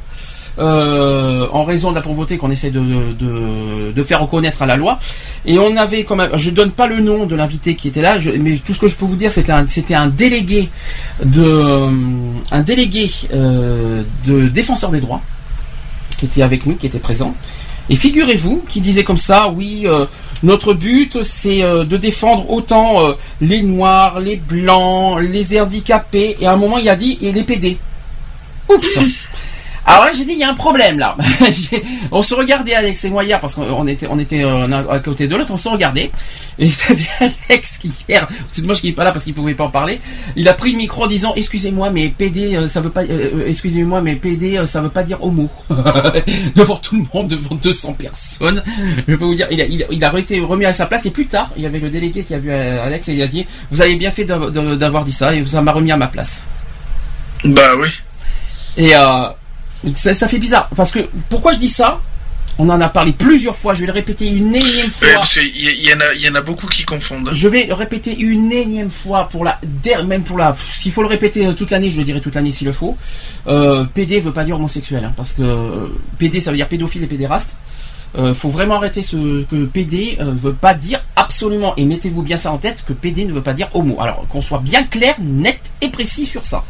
Euh, 0.58 1.48
en 1.52 1.64
raison 1.64 1.90
de 1.90 1.96
la 1.96 2.02
pauvreté 2.02 2.38
qu'on 2.38 2.50
essaie 2.50 2.70
de, 2.70 4.02
faire 4.04 4.20
reconnaître 4.20 4.62
à 4.62 4.66
la 4.66 4.76
loi. 4.76 4.98
Et 5.46 5.58
on 5.58 5.76
avait 5.76 6.04
quand 6.04 6.16
même, 6.16 6.30
je 6.36 6.50
donne 6.50 6.70
pas 6.70 6.86
le 6.86 7.00
nom 7.00 7.26
de 7.26 7.34
l'invité 7.34 7.74
qui 7.74 7.88
était 7.88 8.02
là, 8.02 8.18
mais 8.38 8.58
tout 8.58 8.72
ce 8.72 8.78
que 8.78 8.88
je 8.88 8.94
peux 8.94 9.04
vous 9.04 9.16
dire, 9.16 9.32
c'était 9.32 9.52
un, 9.94 10.06
délégué 10.06 10.68
de, 11.24 11.88
un 12.52 12.64
euh, 13.34 14.02
défenseur 14.50 14.90
des 14.90 15.00
droits 15.00 15.22
qui 16.18 16.26
était 16.26 16.42
avec 16.42 16.66
nous, 16.66 16.76
qui 16.76 16.86
était 16.86 17.00
présent. 17.00 17.34
Et 17.90 17.96
figurez-vous 17.96 18.64
qu'il 18.68 18.82
disait 18.82 19.04
comme 19.04 19.18
ça, 19.18 19.48
oui, 19.48 19.82
euh, 19.84 20.06
notre 20.42 20.72
but 20.72 21.22
c'est 21.22 21.60
de 21.62 21.96
défendre 21.96 22.48
autant 22.50 23.14
les 23.40 23.62
noirs, 23.62 24.20
les 24.20 24.36
blancs, 24.36 25.20
les 25.20 25.60
handicapés, 25.60 26.36
et 26.40 26.46
à 26.46 26.52
un 26.52 26.56
moment 26.56 26.78
il 26.78 26.88
a 26.88 26.96
dit 26.96 27.18
et 27.22 27.32
les 27.32 27.42
PD. 27.42 27.76
Oups. 28.68 28.98
Alors 29.86 30.04
là, 30.04 30.12
j'ai 30.12 30.24
dit, 30.24 30.32
il 30.32 30.38
y 30.38 30.44
a 30.44 30.50
un 30.50 30.54
problème 30.54 30.98
là. 30.98 31.16
on 32.10 32.22
se 32.22 32.34
regardait 32.34 32.74
Alex 32.74 33.04
et 33.04 33.10
moi 33.10 33.24
hier 33.24 33.38
parce 33.40 33.54
qu'on 33.54 33.86
était, 33.86 34.06
on 34.10 34.18
était 34.18 34.42
euh, 34.42 34.90
à 34.90 34.98
côté 35.00 35.28
de 35.28 35.36
l'autre, 35.36 35.52
on 35.52 35.58
se 35.58 35.68
regardait. 35.68 36.10
Et 36.58 36.70
c'était 36.70 37.06
Alex 37.20 37.78
qui 37.78 37.92
hier, 38.08 38.26
c'est 38.48 38.62
dommage 38.62 38.80
qu'il 38.80 38.90
n'est 38.90 38.96
pas 38.96 39.04
là 39.04 39.12
parce 39.12 39.24
qu'il 39.24 39.34
pouvait 39.34 39.54
pas 39.54 39.64
en 39.64 39.70
parler. 39.70 40.00
Il 40.36 40.48
a 40.48 40.54
pris 40.54 40.72
le 40.72 40.78
micro 40.78 41.04
en 41.04 41.06
disant, 41.06 41.34
excusez-moi, 41.36 41.90
mais 41.90 42.08
PD, 42.08 42.56
euh, 42.56 42.66
ça 42.66 42.80
veut 42.80 42.90
pas, 42.90 43.02
euh, 43.02 43.30
euh, 43.34 43.46
excusez-moi, 43.46 44.00
mais 44.00 44.14
PD, 44.14 44.64
ça 44.66 44.80
veut 44.80 44.88
pas 44.88 45.02
dire 45.02 45.22
homo. 45.22 45.50
devant 46.54 46.76
tout 46.76 46.96
le 46.96 47.04
monde, 47.12 47.28
devant 47.28 47.54
200 47.54 47.92
personnes. 47.94 48.62
Je 49.06 49.14
peux 49.16 49.24
vous 49.24 49.34
dire, 49.34 49.48
il 49.50 49.60
a, 49.60 49.64
il 49.66 49.82
a, 49.82 49.86
il 49.90 50.04
a 50.04 50.18
été 50.18 50.40
remis 50.40 50.64
à 50.64 50.72
sa 50.72 50.86
place 50.86 51.04
et 51.06 51.10
plus 51.10 51.26
tard, 51.26 51.50
il 51.56 51.62
y 51.62 51.66
avait 51.66 51.80
le 51.80 51.90
délégué 51.90 52.24
qui 52.24 52.34
a 52.34 52.38
vu 52.38 52.50
Alex 52.50 53.08
et 53.08 53.14
il 53.14 53.22
a 53.22 53.26
dit, 53.26 53.46
vous 53.70 53.82
avez 53.82 53.96
bien 53.96 54.10
fait 54.10 54.24
d'avoir 54.24 55.04
dit 55.04 55.12
ça 55.12 55.34
et 55.34 55.44
ça 55.44 55.60
m'a 55.60 55.72
remis 55.72 55.92
à 55.92 55.96
ma 55.96 56.06
place. 56.06 56.44
Bah 57.44 57.72
oui. 57.76 57.88
Et 58.76 58.94
euh, 58.96 59.28
ça, 59.94 60.14
ça 60.14 60.28
fait 60.28 60.38
bizarre. 60.38 60.68
Parce 60.76 60.90
que 60.90 61.00
pourquoi 61.28 61.52
je 61.52 61.58
dis 61.58 61.68
ça? 61.68 62.00
On 62.56 62.68
en 62.68 62.80
a 62.80 62.88
parlé 62.88 63.12
plusieurs 63.12 63.56
fois. 63.56 63.74
Je 63.74 63.80
vais 63.80 63.86
le 63.86 63.92
répéter 63.92 64.28
une 64.28 64.54
énième 64.54 64.90
fois. 64.90 65.24
Qu'il 65.26 65.44
y, 65.44 65.70
il 65.70 65.88
y 65.88 65.92
en 65.92 66.00
a, 66.00 66.14
il 66.14 66.22
y 66.22 66.28
en 66.28 66.36
a 66.36 66.40
beaucoup 66.40 66.68
qui 66.68 66.84
confondent. 66.84 67.30
Je 67.32 67.48
vais 67.48 67.66
le 67.66 67.74
répéter 67.74 68.16
une 68.16 68.52
énième 68.52 68.90
fois 68.90 69.28
pour 69.28 69.44
la 69.44 69.58
même 70.04 70.22
pour 70.22 70.38
la. 70.38 70.54
S'il 70.72 70.92
faut 70.92 71.02
le 71.02 71.08
répéter 71.08 71.46
euh, 71.46 71.52
toute 71.52 71.70
l'année, 71.70 71.90
je 71.90 71.98
le 71.98 72.04
dirai 72.04 72.20
toute 72.20 72.36
l'année 72.36 72.52
s'il 72.52 72.68
le 72.68 72.72
faut. 72.72 72.96
Euh, 73.48 73.84
PD 73.92 74.20
veut 74.20 74.32
pas 74.32 74.44
dire 74.44 74.56
homosexuel, 74.56 75.04
hein, 75.04 75.12
parce 75.16 75.32
que 75.32 75.42
euh, 75.42 75.88
PD 76.18 76.40
ça 76.40 76.52
veut 76.52 76.56
dire 76.56 76.68
pédophile 76.68 77.02
et 77.02 77.08
pédéraste. 77.08 77.56
Euh, 78.16 78.32
faut 78.32 78.48
vraiment 78.48 78.76
arrêter 78.76 79.02
ce 79.02 79.42
que 79.42 79.64
PD 79.64 80.18
euh, 80.20 80.32
veut 80.36 80.52
pas 80.52 80.74
dire 80.74 81.00
absolument 81.16 81.74
et 81.76 81.84
mettez-vous 81.84 82.22
bien 82.22 82.36
ça 82.36 82.52
en 82.52 82.58
tête 82.58 82.84
que 82.86 82.92
PD 82.92 83.24
ne 83.24 83.32
veut 83.32 83.42
pas 83.42 83.54
dire 83.54 83.68
homo. 83.74 83.96
Alors 83.98 84.24
qu'on 84.28 84.40
soit 84.40 84.60
bien 84.60 84.84
clair, 84.84 85.16
net 85.20 85.60
et 85.80 85.88
précis 85.88 86.24
sur 86.24 86.44
ça. 86.44 86.64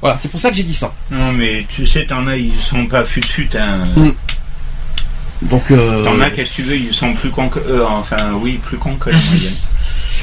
Voilà, 0.00 0.16
c'est 0.18 0.28
pour 0.28 0.38
ça 0.40 0.50
que 0.50 0.56
j'ai 0.56 0.62
dit 0.62 0.74
ça. 0.74 0.92
Non, 1.10 1.32
mais 1.32 1.64
tu 1.68 1.86
sais, 1.86 2.04
t'en 2.06 2.26
as, 2.26 2.36
ils 2.36 2.56
sont 2.56 2.86
pas 2.86 3.04
fut-fut. 3.04 3.48
Hein. 3.56 3.84
Mm. 3.96 4.10
Donc 5.42 5.70
euh, 5.70 6.04
T'en 6.04 6.20
as, 6.20 6.30
qu'est-ce 6.30 6.50
que 6.50 6.54
tu 6.56 6.62
veux, 6.62 6.76
ils 6.76 6.94
sont 6.94 7.12
plus 7.14 7.30
cons 7.30 7.48
que. 7.48 7.58
euh, 7.60 7.86
enfin, 7.86 8.16
oui, 8.40 8.58
plus 8.62 8.78
cons 8.78 8.96
que 8.96 9.10
la 9.10 9.18
moyenne. 9.30 9.54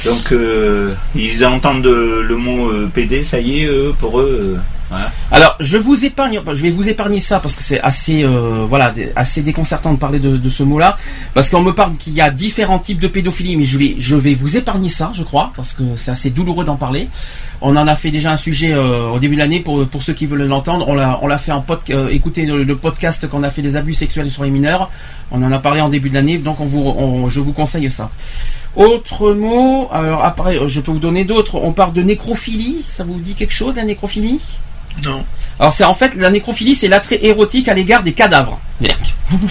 Donc, 0.05 0.31
euh, 0.33 0.93
ils 1.15 1.45
entendent 1.45 1.85
euh, 1.85 2.23
le 2.23 2.35
mot 2.35 2.69
euh, 2.69 2.91
PD, 2.93 3.23
ça 3.23 3.39
y 3.39 3.61
est, 3.61 3.65
eux, 3.67 3.95
pour 3.97 4.19
eux. 4.19 4.59
Euh. 4.91 4.95
Alors, 5.31 5.55
je 5.59 5.77
vous 5.77 6.05
épargne, 6.05 6.39
vais 6.45 6.69
vous 6.69 6.89
épargner 6.89 7.19
ça 7.19 7.39
parce 7.39 7.55
que 7.55 7.63
c'est 7.63 7.79
assez, 7.81 8.23
euh, 8.23 8.67
assez 9.15 9.41
déconcertant 9.41 9.93
de 9.93 9.97
parler 9.97 10.19
de, 10.19 10.49
ce 10.49 10.63
mot-là, 10.63 10.97
parce 11.33 11.49
qu'on 11.49 11.61
me 11.61 11.71
parle 11.73 11.95
qu'il 11.97 12.13
y 12.13 12.21
a 12.21 12.29
différents 12.29 12.79
types 12.79 12.99
de 12.99 13.07
pédophilie, 13.07 13.55
mais 13.55 13.63
je 13.63 14.15
vais, 14.15 14.33
vous 14.33 14.57
épargner 14.57 14.89
ça, 14.89 15.11
je 15.15 15.23
crois, 15.23 15.51
parce 15.55 15.73
que 15.73 15.83
c'est 15.95 16.11
assez 16.11 16.29
douloureux 16.29 16.65
d'en 16.65 16.75
parler. 16.75 17.07
On 17.61 17.75
en 17.77 17.87
a 17.87 17.95
fait 17.95 18.11
déjà 18.11 18.31
un 18.31 18.37
sujet 18.37 18.73
euh, 18.73 19.09
au 19.09 19.19
début 19.19 19.35
de 19.35 19.39
l'année 19.39 19.61
pour 19.61 20.01
ceux 20.01 20.13
qui 20.13 20.25
veulent 20.25 20.43
l'entendre. 20.43 20.87
On 20.87 20.95
l'a, 21.27 21.37
fait 21.37 21.53
podcast, 21.65 22.11
écoutez 22.11 22.45
le, 22.45 22.75
podcast 22.75 23.27
qu'on 23.27 23.43
a 23.43 23.49
fait 23.49 23.61
des 23.61 23.75
abus 23.75 23.93
sexuels 23.93 24.29
sur 24.29 24.43
les 24.43 24.51
mineurs. 24.51 24.91
On 25.31 25.41
en 25.41 25.51
a 25.51 25.59
parlé 25.59 25.81
en 25.81 25.89
début 25.89 26.09
de 26.09 26.13
l'année, 26.13 26.37
donc 26.37 26.57
je 27.29 27.39
vous 27.39 27.53
conseille 27.53 27.89
ça. 27.89 28.11
Autre 28.75 29.33
mot, 29.33 29.87
alors 29.91 30.67
je 30.67 30.81
peux 30.81 30.91
vous 30.91 30.99
donner 30.99 31.25
d'autres. 31.25 31.55
On 31.55 31.73
parle 31.73 31.93
de 31.93 32.01
nécrophilie. 32.01 32.83
Ça 32.87 33.03
vous 33.03 33.19
dit 33.19 33.35
quelque 33.35 33.53
chose, 33.53 33.75
la 33.75 33.83
nécrophilie? 33.83 34.39
Non. 35.05 35.25
alors 35.59 35.73
c'est 35.73 35.83
en 35.85 35.93
fait 35.93 36.15
la 36.15 36.29
nécrophilie, 36.29 36.75
c'est 36.75 36.87
l'attrait 36.87 37.19
érotique 37.23 37.67
à 37.67 37.73
l'égard 37.73 38.03
des 38.03 38.13
cadavres. 38.13 38.59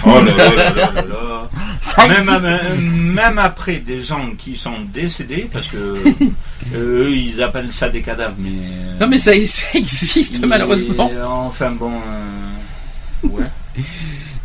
Oh 0.05 0.21
là 0.21 0.35
là 0.35 0.53
là 0.53 0.63
là 0.69 0.91
là 0.93 1.01
là. 1.01 1.49
Ça 1.81 2.07
même, 2.07 3.37
après 3.37 3.77
des 3.77 4.01
gens 4.01 4.31
qui 4.37 4.55
sont 4.57 4.73
décédés, 4.93 5.49
parce 5.51 5.67
que 5.67 5.77
euh, 6.73 7.03
eux, 7.03 7.11
ils 7.15 7.41
appellent 7.43 7.71
ça 7.73 7.89
des 7.89 8.01
cadavres, 8.01 8.35
mais. 8.39 8.49
euh, 8.51 8.97
Non 8.99 9.07
mais 9.07 9.17
ça, 9.17 9.31
ça 9.47 9.65
existe 9.75 10.43
malheureusement. 10.45 11.11
enfin 11.47 11.71
bon. 11.71 11.91
euh, 11.91 13.27
ouais. 13.27 13.49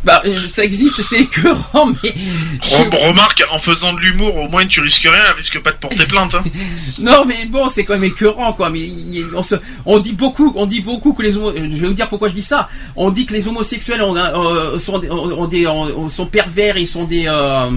Bah, 0.05 0.23
ça 0.53 0.63
existe, 0.63 1.01
c'est 1.01 1.19
écœurant, 1.19 1.87
mais 2.01 2.13
Re- 2.61 3.07
remarque, 3.09 3.43
en 3.51 3.59
faisant 3.59 3.91
de 3.91 3.99
l'humour, 3.99 4.33
au 4.37 4.47
moins 4.47 4.65
tu 4.65 4.79
risques 4.79 5.01
rien, 5.03 5.23
elle 5.27 5.33
risque 5.35 5.59
pas 5.59 5.71
de 5.71 5.75
porter 5.77 6.05
plainte. 6.05 6.35
Hein. 6.35 6.43
non 6.99 7.25
mais 7.25 7.45
bon, 7.47 7.67
c'est 7.67 7.83
quand 7.83 7.95
même 7.95 8.05
écœurant 8.05 8.53
quoi. 8.53 8.69
Mais 8.69 8.87
on, 9.35 9.43
se, 9.43 9.55
on 9.85 9.99
dit 9.99 10.13
beaucoup, 10.13 10.53
on 10.55 10.65
dit 10.65 10.79
beaucoup 10.81 11.13
que 11.13 11.21
les 11.21 11.35
homo- 11.37 11.53
je 11.53 11.75
vais 11.81 11.87
vous 11.87 11.93
dire 11.93 12.07
pourquoi 12.07 12.29
je 12.29 12.33
dis 12.33 12.41
ça. 12.43 12.69
On 12.95 13.11
dit 13.11 13.25
que 13.25 13.33
les 13.33 13.47
homosexuels 13.49 14.01
ont, 14.01 14.15
un- 14.15 14.33
euh, 14.41 14.79
sont, 14.79 14.99
des- 14.99 15.09
ont- 15.11 15.41
ont 15.41 15.47
des, 15.47 15.67
ont- 15.67 16.07
sont 16.07 16.25
pervers, 16.27 16.77
ils 16.77 16.87
sont 16.87 17.03
des 17.03 17.25
euh, 17.27 17.69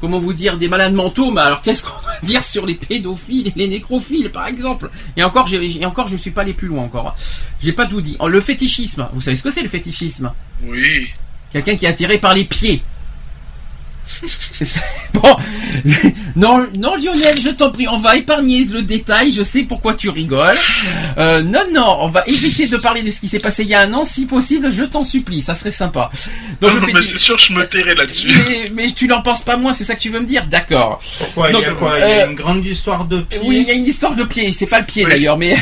comment 0.00 0.18
vous 0.18 0.32
dire 0.32 0.56
des 0.58 0.66
malades 0.66 0.94
mentaux. 0.94 1.30
Mais 1.30 1.42
alors 1.42 1.62
qu'est-ce 1.62 1.84
qu'on 1.84 2.04
va 2.04 2.16
dire 2.24 2.42
sur 2.42 2.66
les 2.66 2.74
pédophiles 2.74 3.48
et 3.48 3.52
les 3.54 3.68
nécrophiles 3.68 4.30
par 4.30 4.48
exemple? 4.48 4.90
Et 5.16 5.22
encore, 5.22 5.46
j'ai, 5.46 5.84
encore, 5.86 6.08
je 6.08 6.16
suis 6.16 6.32
pas 6.32 6.42
allé 6.42 6.54
plus 6.54 6.66
loin 6.66 6.82
encore. 6.82 7.14
J'ai 7.62 7.72
pas 7.72 7.86
tout 7.86 8.00
dit. 8.00 8.16
Le 8.26 8.40
fétichisme, 8.40 9.08
vous 9.12 9.20
savez 9.20 9.36
ce 9.36 9.44
que 9.44 9.50
c'est 9.50 9.62
le 9.62 9.68
fétichisme? 9.68 10.32
Oui. 10.64 11.08
Quelqu'un 11.52 11.76
qui 11.76 11.86
est 11.86 11.88
attiré 11.88 12.18
par 12.18 12.34
les 12.34 12.44
pieds. 12.44 12.82
Bon, 15.14 15.36
non, 16.36 16.66
non 16.76 16.94
Lionel, 16.96 17.40
je 17.40 17.48
t'en 17.50 17.70
prie, 17.70 17.88
on 17.88 17.98
va 17.98 18.16
épargner 18.16 18.64
le 18.64 18.82
détail. 18.82 19.32
Je 19.32 19.42
sais 19.42 19.62
pourquoi 19.62 19.94
tu 19.94 20.08
rigoles. 20.10 20.56
Euh, 21.18 21.42
non, 21.42 21.60
non, 21.72 21.96
on 22.00 22.08
va 22.08 22.22
éviter 22.26 22.66
de 22.68 22.76
parler 22.76 23.02
de 23.02 23.10
ce 23.10 23.20
qui 23.20 23.28
s'est 23.28 23.38
passé 23.38 23.62
il 23.64 23.68
y 23.70 23.74
a 23.74 23.80
un 23.80 23.92
an, 23.94 24.04
si 24.04 24.26
possible. 24.26 24.70
Je 24.72 24.84
t'en 24.84 25.02
supplie, 25.04 25.40
ça 25.42 25.54
serait 25.54 25.72
sympa. 25.72 26.10
Donc, 26.60 26.74
le 26.74 26.80
mais 26.92 27.02
c'est 27.02 27.18
sûr, 27.18 27.38
je 27.38 27.52
me 27.52 27.64
tairai 27.66 27.94
là-dessus. 27.94 28.28
mais, 28.28 28.70
mais 28.74 28.90
tu 28.92 29.06
n'en 29.08 29.22
penses 29.22 29.42
pas 29.42 29.56
moins, 29.56 29.72
c'est 29.72 29.84
ça 29.84 29.94
que 29.94 30.00
tu 30.00 30.10
veux 30.10 30.20
me 30.20 30.26
dire? 30.26 30.46
D'accord. 30.46 31.00
Pourquoi? 31.18 31.50
Donc, 31.50 31.62
Il 31.62 31.68
y 31.68 31.70
a 31.70 31.74
quoi? 31.74 31.92
Il 31.96 32.00
y 32.00 32.02
a 32.04 32.06
euh, 32.26 32.30
une 32.30 32.36
grande 32.36 32.64
histoire 32.64 33.04
de 33.06 33.20
pied 33.22 33.40
Oui, 33.44 33.58
il 33.62 33.68
y 33.68 33.70
a 33.70 33.74
une 33.74 33.84
histoire 33.86 34.14
de 34.14 34.24
pied. 34.24 34.52
C'est 34.52 34.66
pas 34.66 34.80
le 34.80 34.86
pied 34.86 35.04
Oui. 35.04 35.10
d'ailleurs, 35.10 35.38
mais 35.38 35.54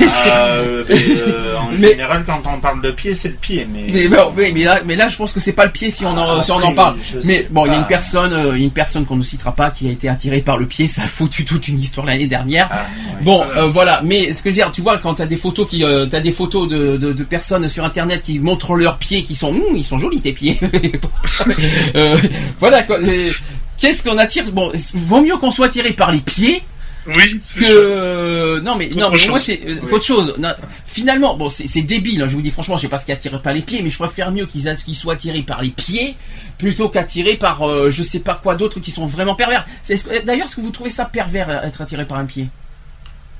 Ah, 0.00 0.36
euh, 0.36 0.84
mais, 0.88 0.96
euh, 1.18 1.56
en 1.58 1.70
Mais- 1.72 1.88
général, 1.90 2.24
quand 2.26 2.42
on 2.46 2.60
parle 2.60 2.82
de 2.82 2.90
pied, 2.90 3.14
c'est 3.14 3.28
le 3.28 3.34
pied. 3.34 3.66
Mais, 3.70 3.86
Mais, 3.92 4.08
bon, 4.08 4.32
oui, 4.36 4.52
mais, 4.52 4.64
là, 4.64 4.80
mais 4.84 4.96
là, 4.96 5.08
je 5.08 5.16
pense 5.16 5.32
que 5.32 5.40
c'est 5.40 5.52
pas 5.52 5.66
le 5.66 5.72
pied 5.72 5.90
si 5.90 6.04
on 6.04 6.16
en, 6.16 6.38
Ah, 6.38 6.42
si 6.42 6.50
on 6.52 6.56
en 6.56 6.72
parle. 6.74 6.96
je 7.02 7.15
Mais 7.24 7.34
sais 7.38 7.48
bon, 7.50 7.66
il 7.66 7.72
y 7.72 7.74
a 7.74 7.78
une 7.78 7.86
personne, 7.86 8.32
euh, 8.32 8.52
il 8.56 8.60
y 8.60 8.62
a 8.62 8.64
une 8.64 8.70
personne 8.70 9.04
qu'on 9.04 9.16
ne 9.16 9.22
citera 9.22 9.52
pas 9.52 9.70
qui 9.70 9.88
a 9.88 9.90
été 9.90 10.08
attirée 10.08 10.40
par 10.40 10.58
le 10.58 10.66
pied. 10.66 10.86
Ça 10.86 11.02
a 11.02 11.06
foutu 11.06 11.44
toute 11.44 11.68
une 11.68 11.78
histoire 11.80 12.06
l'année 12.06 12.26
dernière. 12.26 12.68
Ah, 12.70 12.86
oui. 13.18 13.24
Bon, 13.24 13.44
Voilà. 13.44 13.60
euh, 13.62 13.66
voilà. 13.68 14.00
Mais 14.04 14.32
ce 14.34 14.42
que 14.42 14.50
je 14.50 14.56
veux 14.56 14.62
dire, 14.62 14.72
tu 14.72 14.82
vois, 14.82 14.98
quand 14.98 15.14
t'as 15.14 15.26
des 15.26 15.36
photos 15.36 15.68
qui, 15.68 15.84
euh, 15.84 16.06
t'as 16.06 16.20
des 16.20 16.32
photos 16.32 16.68
de, 16.68 16.96
de, 16.96 17.12
de 17.12 17.24
personnes 17.24 17.68
sur 17.68 17.84
internet 17.84 18.22
qui 18.22 18.38
montrent 18.38 18.74
leurs 18.76 18.98
pieds, 18.98 19.22
qui 19.24 19.34
sont, 19.34 19.48
Hum, 19.50 19.76
ils 19.76 19.84
sont 19.84 19.98
jolis 19.98 20.20
tes 20.20 20.32
pieds. 20.32 20.58
Euh, 21.94 22.18
voilà 22.60 22.82
quoi. 22.82 22.98
Euh, 23.00 23.30
Qu'est-ce 23.78 24.02
qu'on 24.02 24.16
attire? 24.18 24.44
Bon, 24.52 24.72
vaut 24.94 25.20
mieux 25.20 25.36
qu'on 25.36 25.50
soit 25.50 25.66
attiré 25.66 25.92
par 25.92 26.10
les 26.10 26.18
pieds 26.20 26.62
Oui, 27.06 27.40
que 27.54 27.64
sûr. 27.64 27.68
euh, 27.70 28.60
non 28.60 28.76
mais 28.76 28.88
non 28.88 29.10
mais 29.10 29.18
moi 29.28 29.38
c'est 29.38 29.60
euh, 29.66 29.76
Oui. 29.84 29.92
autre 29.92 30.04
chose. 30.04 30.34
Non, 30.38 30.52
finalement 30.86 31.36
bon 31.36 31.48
c'est 31.48 31.82
débile. 31.82 32.22
hein, 32.22 32.28
je 32.28 32.34
vous 32.34 32.42
dis 32.42 32.50
franchement 32.50 32.76
je 32.76 32.82
sais 32.82 32.88
pas 32.88 32.98
ce 32.98 33.04
qui 33.06 33.12
attire 33.12 33.40
par 33.40 33.52
les 33.52 33.62
pieds 33.62 33.82
mais 33.82 33.90
je 33.90 33.98
préfère 33.98 34.32
mieux 34.32 34.46
qu'ils 34.46 34.68
qu'ils 34.84 34.96
soient 34.96 35.14
attirés 35.14 35.42
par 35.42 35.62
les 35.62 35.70
pieds 35.70 36.16
plutôt 36.58 36.88
qu'attirés 36.88 37.36
par 37.36 37.62
euh, 37.68 37.90
je 37.90 38.02
sais 38.02 38.20
pas 38.20 38.34
quoi 38.34 38.56
d'autre 38.56 38.80
qui 38.80 38.90
sont 38.90 39.06
vraiment 39.06 39.34
pervers. 39.34 39.66
D'ailleurs 40.24 40.46
est-ce 40.46 40.56
que 40.56 40.60
vous 40.60 40.70
trouvez 40.70 40.90
ça 40.90 41.04
pervers 41.04 41.50
être 41.64 41.80
attiré 41.82 42.04
par 42.06 42.18
un 42.18 42.24
pied? 42.26 42.48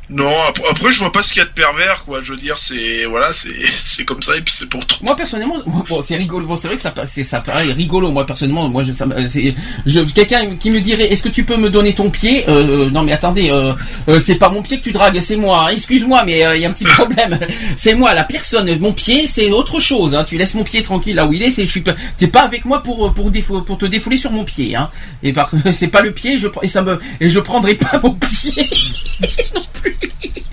Non, 0.09 0.31
après, 0.49 0.63
après, 0.71 0.93
je 0.93 1.01
vois 1.01 1.11
pas 1.11 1.21
ce 1.21 1.33
qu'il 1.33 1.41
y 1.43 1.45
a 1.45 1.49
de 1.49 1.53
pervers, 1.53 2.05
quoi. 2.05 2.23
Je 2.23 2.31
veux 2.33 2.39
dire, 2.39 2.59
c'est 2.59 3.07
voilà, 3.07 3.33
c'est 3.33 3.49
c'est 3.81 4.05
comme 4.05 4.23
ça 4.23 4.37
et 4.37 4.41
puis 4.41 4.55
c'est 4.57 4.69
pour 4.69 4.87
tout. 4.87 4.99
Moi 5.03 5.17
personnellement, 5.17 5.57
bon, 5.89 6.01
c'est 6.01 6.15
rigolo. 6.15 6.47
Bon, 6.47 6.55
c'est 6.55 6.69
vrai 6.69 6.77
que 6.77 6.83
ça, 6.83 6.95
ça 7.25 7.41
paraît 7.41 7.73
rigolo. 7.73 8.13
Moi 8.13 8.25
personnellement, 8.25 8.69
moi, 8.69 8.85
je, 8.85 8.93
ça, 8.93 9.05
je, 9.85 10.01
quelqu'un 10.13 10.55
qui 10.57 10.71
me 10.71 10.81
dirait, 10.81 11.13
est-ce 11.13 11.25
que 11.25 11.29
tu 11.29 11.43
peux 11.45 11.57
me 11.57 11.71
donner 11.71 11.93
ton 11.93 12.09
pied 12.11 12.45
euh, 12.49 12.89
Non, 12.89 13.03
mais 13.03 13.11
attendez, 13.11 13.51
euh, 13.51 13.73
euh, 14.09 14.21
c'est 14.21 14.37
pas 14.37 14.49
mon 14.49 14.63
pied 14.63 14.79
que 14.79 14.85
tu 14.85 14.93
dragues, 14.93 15.19
c'est 15.19 15.35
moi. 15.35 15.65
hein. 15.65 15.69
Excuse-moi, 15.73 16.23
mais 16.25 16.39
il 16.55 16.61
y 16.61 16.65
a 16.65 16.69
un 16.69 16.73
petit 16.73 16.85
problème. 16.99 17.41
c'est 17.77 17.97
moi, 17.97 18.15
la 18.15 18.23
personne. 18.23 18.79
Mon 18.79 18.93
pied, 18.93 19.27
c'est 19.27 19.51
autre 19.51 19.81
chose. 19.81 20.15
Hein. 20.15 20.23
Tu 20.23 20.39
laisses 20.39 20.55
mon 20.55 20.63
pied 20.63 20.83
tranquille 20.83 21.17
là 21.17 21.27
où 21.27 21.33
il 21.33 21.43
est. 21.43 21.51
C'est, 21.51 21.67
je 21.67 21.71
suis, 21.73 21.81
pas- 21.81 21.97
t'es 22.17 22.29
pas 22.29 22.43
avec 22.43 22.65
moi 22.65 22.81
pour 22.81 23.13
pour 23.13 23.33
pour 23.65 23.77
te 23.79 23.87
défouler 23.87 24.19
sur 24.19 24.31
mon 24.31 24.45
pied. 24.45 24.77
Hein. 24.77 24.89
Et 25.25 25.33
par, 25.33 25.51
c'est 25.73 25.89
pas 25.89 26.03
le 26.03 26.13
pied. 26.13 26.39
Je 26.39 26.47
et 26.63 26.69
ça 26.69 26.83
me 26.83 27.01
et 27.21 27.29
je 27.29 27.41
prendrai 27.41 27.75
pas 27.75 27.99
mon 28.01 28.15
pied 28.15 28.71
non 29.55 29.63
plus. 29.73 29.96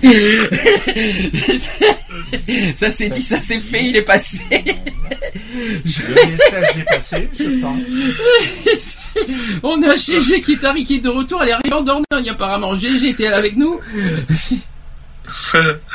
ça 2.76 2.90
c'est 2.90 3.08
dit, 3.10 3.22
ça 3.22 3.38
c'est 3.40 3.60
fait, 3.60 3.84
il 3.84 3.96
est 3.96 4.02
passé. 4.02 4.38
Je- 5.84 6.02
Le 6.02 6.30
message 6.30 6.76
est 6.78 6.84
passé, 6.84 7.28
je 7.38 7.60
pense. 7.60 8.96
On 9.62 9.82
a 9.82 9.96
GG 9.96 10.40
qui 10.40 10.52
est 10.52 10.64
arrivé 10.64 10.84
qui 10.84 10.96
est 10.96 11.00
de 11.00 11.08
retour, 11.08 11.42
elle 11.42 11.50
est 11.50 11.52
arrivée 11.52 11.72
en 11.72 11.82
Dordogne 11.82 12.30
apparemment. 12.30 12.74
GG 12.74 13.08
était 13.10 13.28
avec 13.28 13.56
nous. 13.56 13.80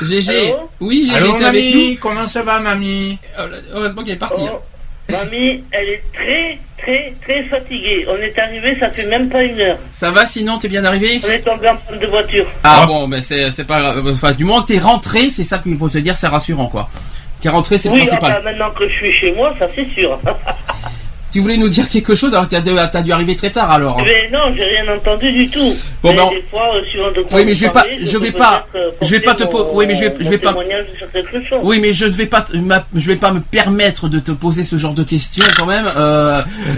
GG, 0.02 0.30
Allô 0.30 0.70
oui 0.80 1.06
GG 1.08 1.30
était 1.36 1.46
avec 1.46 1.76
nous. 1.76 1.96
Comment 2.00 2.28
ça 2.28 2.44
va, 2.44 2.60
mamie? 2.60 3.18
Oh 3.38 3.44
Heureusement 3.74 4.04
qu'elle 4.04 4.16
est 4.16 4.20
partie. 4.20 4.42
hein. 4.42 4.54
Mamie, 5.10 5.64
elle 5.72 5.90
est 5.90 6.04
très, 6.14 6.60
très, 6.78 7.14
très 7.24 7.44
fatiguée. 7.44 8.06
On 8.08 8.16
est 8.18 8.38
arrivé, 8.38 8.78
ça 8.80 8.90
fait 8.90 9.06
même 9.08 9.28
pas 9.30 9.44
une 9.44 9.60
heure. 9.60 9.78
Ça 9.92 10.12
va 10.12 10.26
sinon, 10.26 10.58
t'es 10.60 10.68
bien 10.68 10.84
arrivé 10.86 11.20
On 11.26 11.30
est 11.30 11.40
tombé 11.40 11.70
en 11.70 11.76
panne 11.78 12.00
de 12.00 12.08
voiture. 12.08 12.46
Ah 12.64 12.82
Ah. 12.84 12.86
bon, 12.86 13.08
ben 13.08 13.22
c'est 13.22 13.50
c'est 13.52 13.66
pas 13.66 13.80
grave. 13.80 14.08
Enfin, 14.08 14.32
du 14.34 14.44
moment 14.46 14.62
que 14.62 14.68
t'es 14.74 14.80
rentré, 14.80 15.30
c'est 15.30 15.44
ça 15.44 15.58
qu'il 15.60 15.78
faut 15.78 15.88
se 15.88 15.98
dire, 16.00 16.16
c'est 16.18 16.28
rassurant 16.28 16.68
quoi. 16.68 16.90
T'es 17.42 17.50
rentré, 17.50 17.78
c'est 17.78 17.90
le 17.90 17.96
Oui, 17.96 18.02
principal. 18.06 18.32
enfin, 18.34 18.42
maintenant 18.44 18.70
que 18.72 18.88
je 18.88 18.94
suis 18.94 19.14
chez 19.14 19.32
moi, 19.32 19.54
ça 19.58 19.68
c'est 19.76 19.88
sûr. 19.94 20.20
Tu 21.32 21.42
voulais 21.42 21.58
nous 21.58 21.70
dire 21.70 21.88
quelque 21.90 22.16
chose, 22.16 22.34
alors 22.34 22.48
t'as 22.48 22.60
dû, 22.62 22.72
t'as 22.92 23.02
dû 23.04 23.12
arriver 23.12 23.36
très 23.36 23.52
tard 23.52 23.70
alors. 23.70 24.02
Mais 24.02 24.30
non, 24.32 24.52
j'ai 24.56 24.64
rien 24.64 24.96
entendu 24.96 25.32
du 25.32 25.48
tout. 25.48 25.76
Bon, 26.02 26.10
mais 26.10 26.16
ben, 26.18 26.24
on- 26.24 26.32
des 26.32 26.44
fois, 26.50 26.76
euh, 26.76 26.84
suivant 26.86 27.12
de 27.12 27.22
quoi 27.22 27.38
Oui, 27.40 27.46
mais 27.46 27.54
je 27.54 27.66
vais 27.66 27.72
pas- 27.72 27.86
je 28.02 28.18
vais 28.18 28.32
pas- 28.32 28.68
euh, 28.74 28.92
je 29.02 29.08
vais 29.12 29.20
pas 29.20 29.36
te 29.36 29.44
porter 29.44 29.52
po- 29.58 29.70
oui, 29.74 29.86
mais 29.88 29.96
je 29.96 30.02
vais- 30.06 30.16
je 30.20 30.36
pas-. 30.38 30.56
Oui, 31.62 31.80
mais 31.80 31.94
je 31.94 32.06
ne 32.06 32.12
vais 32.12 32.26
pas, 32.26 32.42
te- 32.42 32.58
ma- 32.58 32.86
je 32.96 33.08
vais 33.08 33.16
pas 33.18 33.32
me 33.32 33.42
permettre 33.42 34.08
de 34.10 34.20
te 34.20 34.32
poser 34.32 34.64
ce 34.64 34.78
genre 34.78 34.94
de 34.96 35.04
questions 35.04 35.46
quand 35.56 35.68
même. 35.68 35.86
Euh... 35.96 36.42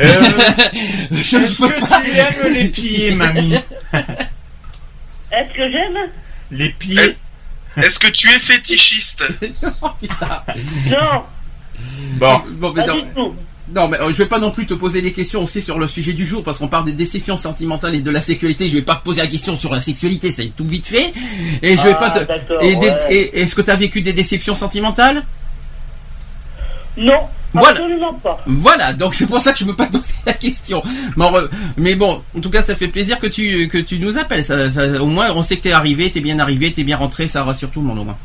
je 1.11 1.37
ne 1.37 1.45
Est-ce 1.45 1.57
peux 1.61 1.69
que 1.69 1.79
pas. 1.87 2.01
tu 2.01 2.11
aimes 2.11 2.53
les 2.53 2.67
pieds, 2.69 3.11
mamie 3.15 3.55
Est-ce 5.31 5.53
que 5.55 5.71
j'aime? 5.71 5.97
Les 6.51 6.69
pieds. 6.71 7.15
Est-ce 7.77 7.97
que 7.99 8.07
tu 8.07 8.27
es 8.29 8.39
fétichiste? 8.39 9.23
Oh, 9.81 9.87
putain. 10.01 10.43
Non, 10.89 11.23
Bon. 12.17 12.41
Bon, 12.51 12.73
mais 12.75 12.81
pas 12.85 12.87
non, 12.87 12.95
du 12.99 13.03
tout. 13.15 13.35
Non, 13.73 13.87
mais 13.87 13.99
euh, 13.99 14.07
je 14.11 14.17
vais 14.17 14.25
pas 14.25 14.39
non 14.39 14.51
plus 14.51 14.65
te 14.65 14.73
poser 14.73 15.01
des 15.01 15.13
questions 15.13 15.43
aussi 15.43 15.61
sur 15.61 15.79
le 15.79 15.87
sujet 15.87 16.13
du 16.13 16.25
jour 16.25 16.43
parce 16.43 16.57
qu'on 16.57 16.67
parle 16.67 16.85
des 16.85 16.91
déceptions 16.93 17.37
sentimentales 17.37 17.95
et 17.95 18.01
de 18.01 18.11
la 18.11 18.19
sexualité. 18.19 18.67
Je 18.69 18.75
vais 18.75 18.81
pas 18.81 18.95
te 18.95 19.03
poser 19.03 19.21
la 19.21 19.27
question 19.27 19.53
sur 19.53 19.71
la 19.73 19.79
sexualité, 19.81 20.31
c'est 20.31 20.47
tout 20.55 20.65
vite 20.65 20.87
fait. 20.87 21.13
Et 21.61 21.77
je 21.77 21.83
vais 21.83 21.93
Ah, 21.99 22.09
pas 22.09 22.09
te. 22.11 22.53
Et, 22.63 22.75
ouais. 22.75 22.97
et- 23.09 23.41
est-ce 23.41 23.55
que 23.55 23.61
tu 23.61 23.71
as 23.71 23.75
vécu 23.75 24.01
des 24.01 24.13
déceptions 24.13 24.55
sentimentales? 24.55 25.23
Non, 26.97 27.13
Voilà. 27.53 27.69
absolument 27.79 28.13
pas. 28.15 28.43
Voilà, 28.45 28.93
donc 28.93 29.15
c'est 29.15 29.25
pour 29.25 29.39
ça 29.39 29.53
que 29.53 29.59
je 29.59 29.65
peux 29.65 29.75
pas 29.75 29.87
te 29.87 29.97
poser 29.97 30.13
la 30.25 30.33
question. 30.33 30.83
Mais, 31.77 31.95
bon, 31.95 32.21
en 32.37 32.41
tout 32.41 32.49
cas, 32.49 32.61
ça 32.61 32.75
fait 32.75 32.89
plaisir 32.89 33.17
que 33.19 33.27
tu 33.27 33.67
que 33.69 33.77
tu 33.77 33.97
nous 33.99 34.17
appelles. 34.17 34.43
Ça, 34.43 34.69
ça- 34.69 35.01
au 35.01 35.05
moins, 35.07 35.31
on 35.31 35.41
sait 35.43 35.55
que 35.57 35.61
t'es 35.63 35.71
arrivé, 35.71 36.11
t'es 36.11 36.19
bien 36.19 36.39
arrivé, 36.39 36.73
t'es 36.73 36.83
bien 36.83 36.97
rentré, 36.97 37.27
ça 37.27 37.43
rassure 37.43 37.71
tout 37.71 37.81
le 37.81 37.87
monde 37.87 37.99
au 37.99 38.03
moins. 38.03 38.17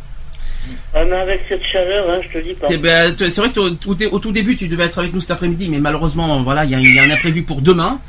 Ah, 0.94 1.04
mais 1.04 1.16
avec 1.16 1.40
cette 1.48 1.62
chaleur, 1.72 2.08
hein, 2.10 2.20
je 2.22 2.38
te 2.38 2.44
dis 2.44 2.54
pas. 2.54 2.68
C'est 2.68 2.78
ben, 2.78 3.14
tu- 3.14 3.28
c'est 3.28 3.40
vrai 3.40 3.50
que 3.50 3.60
au, 3.60 3.76
au 3.90 3.94
dé- 3.94 4.06
au 4.06 4.18
tout 4.18 4.32
début, 4.32 4.56
tu 4.56 4.68
devais 4.68 4.84
être 4.84 4.98
avec 4.98 5.12
nous 5.12 5.20
cet 5.20 5.30
après-midi, 5.30 5.68
mais 5.68 5.78
malheureusement, 5.78 6.42
voilà, 6.42 6.64
il 6.64 6.70
y, 6.70 6.74
a- 6.74 6.80
il 6.80 6.94
y 6.94 6.98
a 6.98 7.02
un 7.04 7.10
imprévu 7.10 7.42
pour 7.42 7.60
demain. 7.60 8.00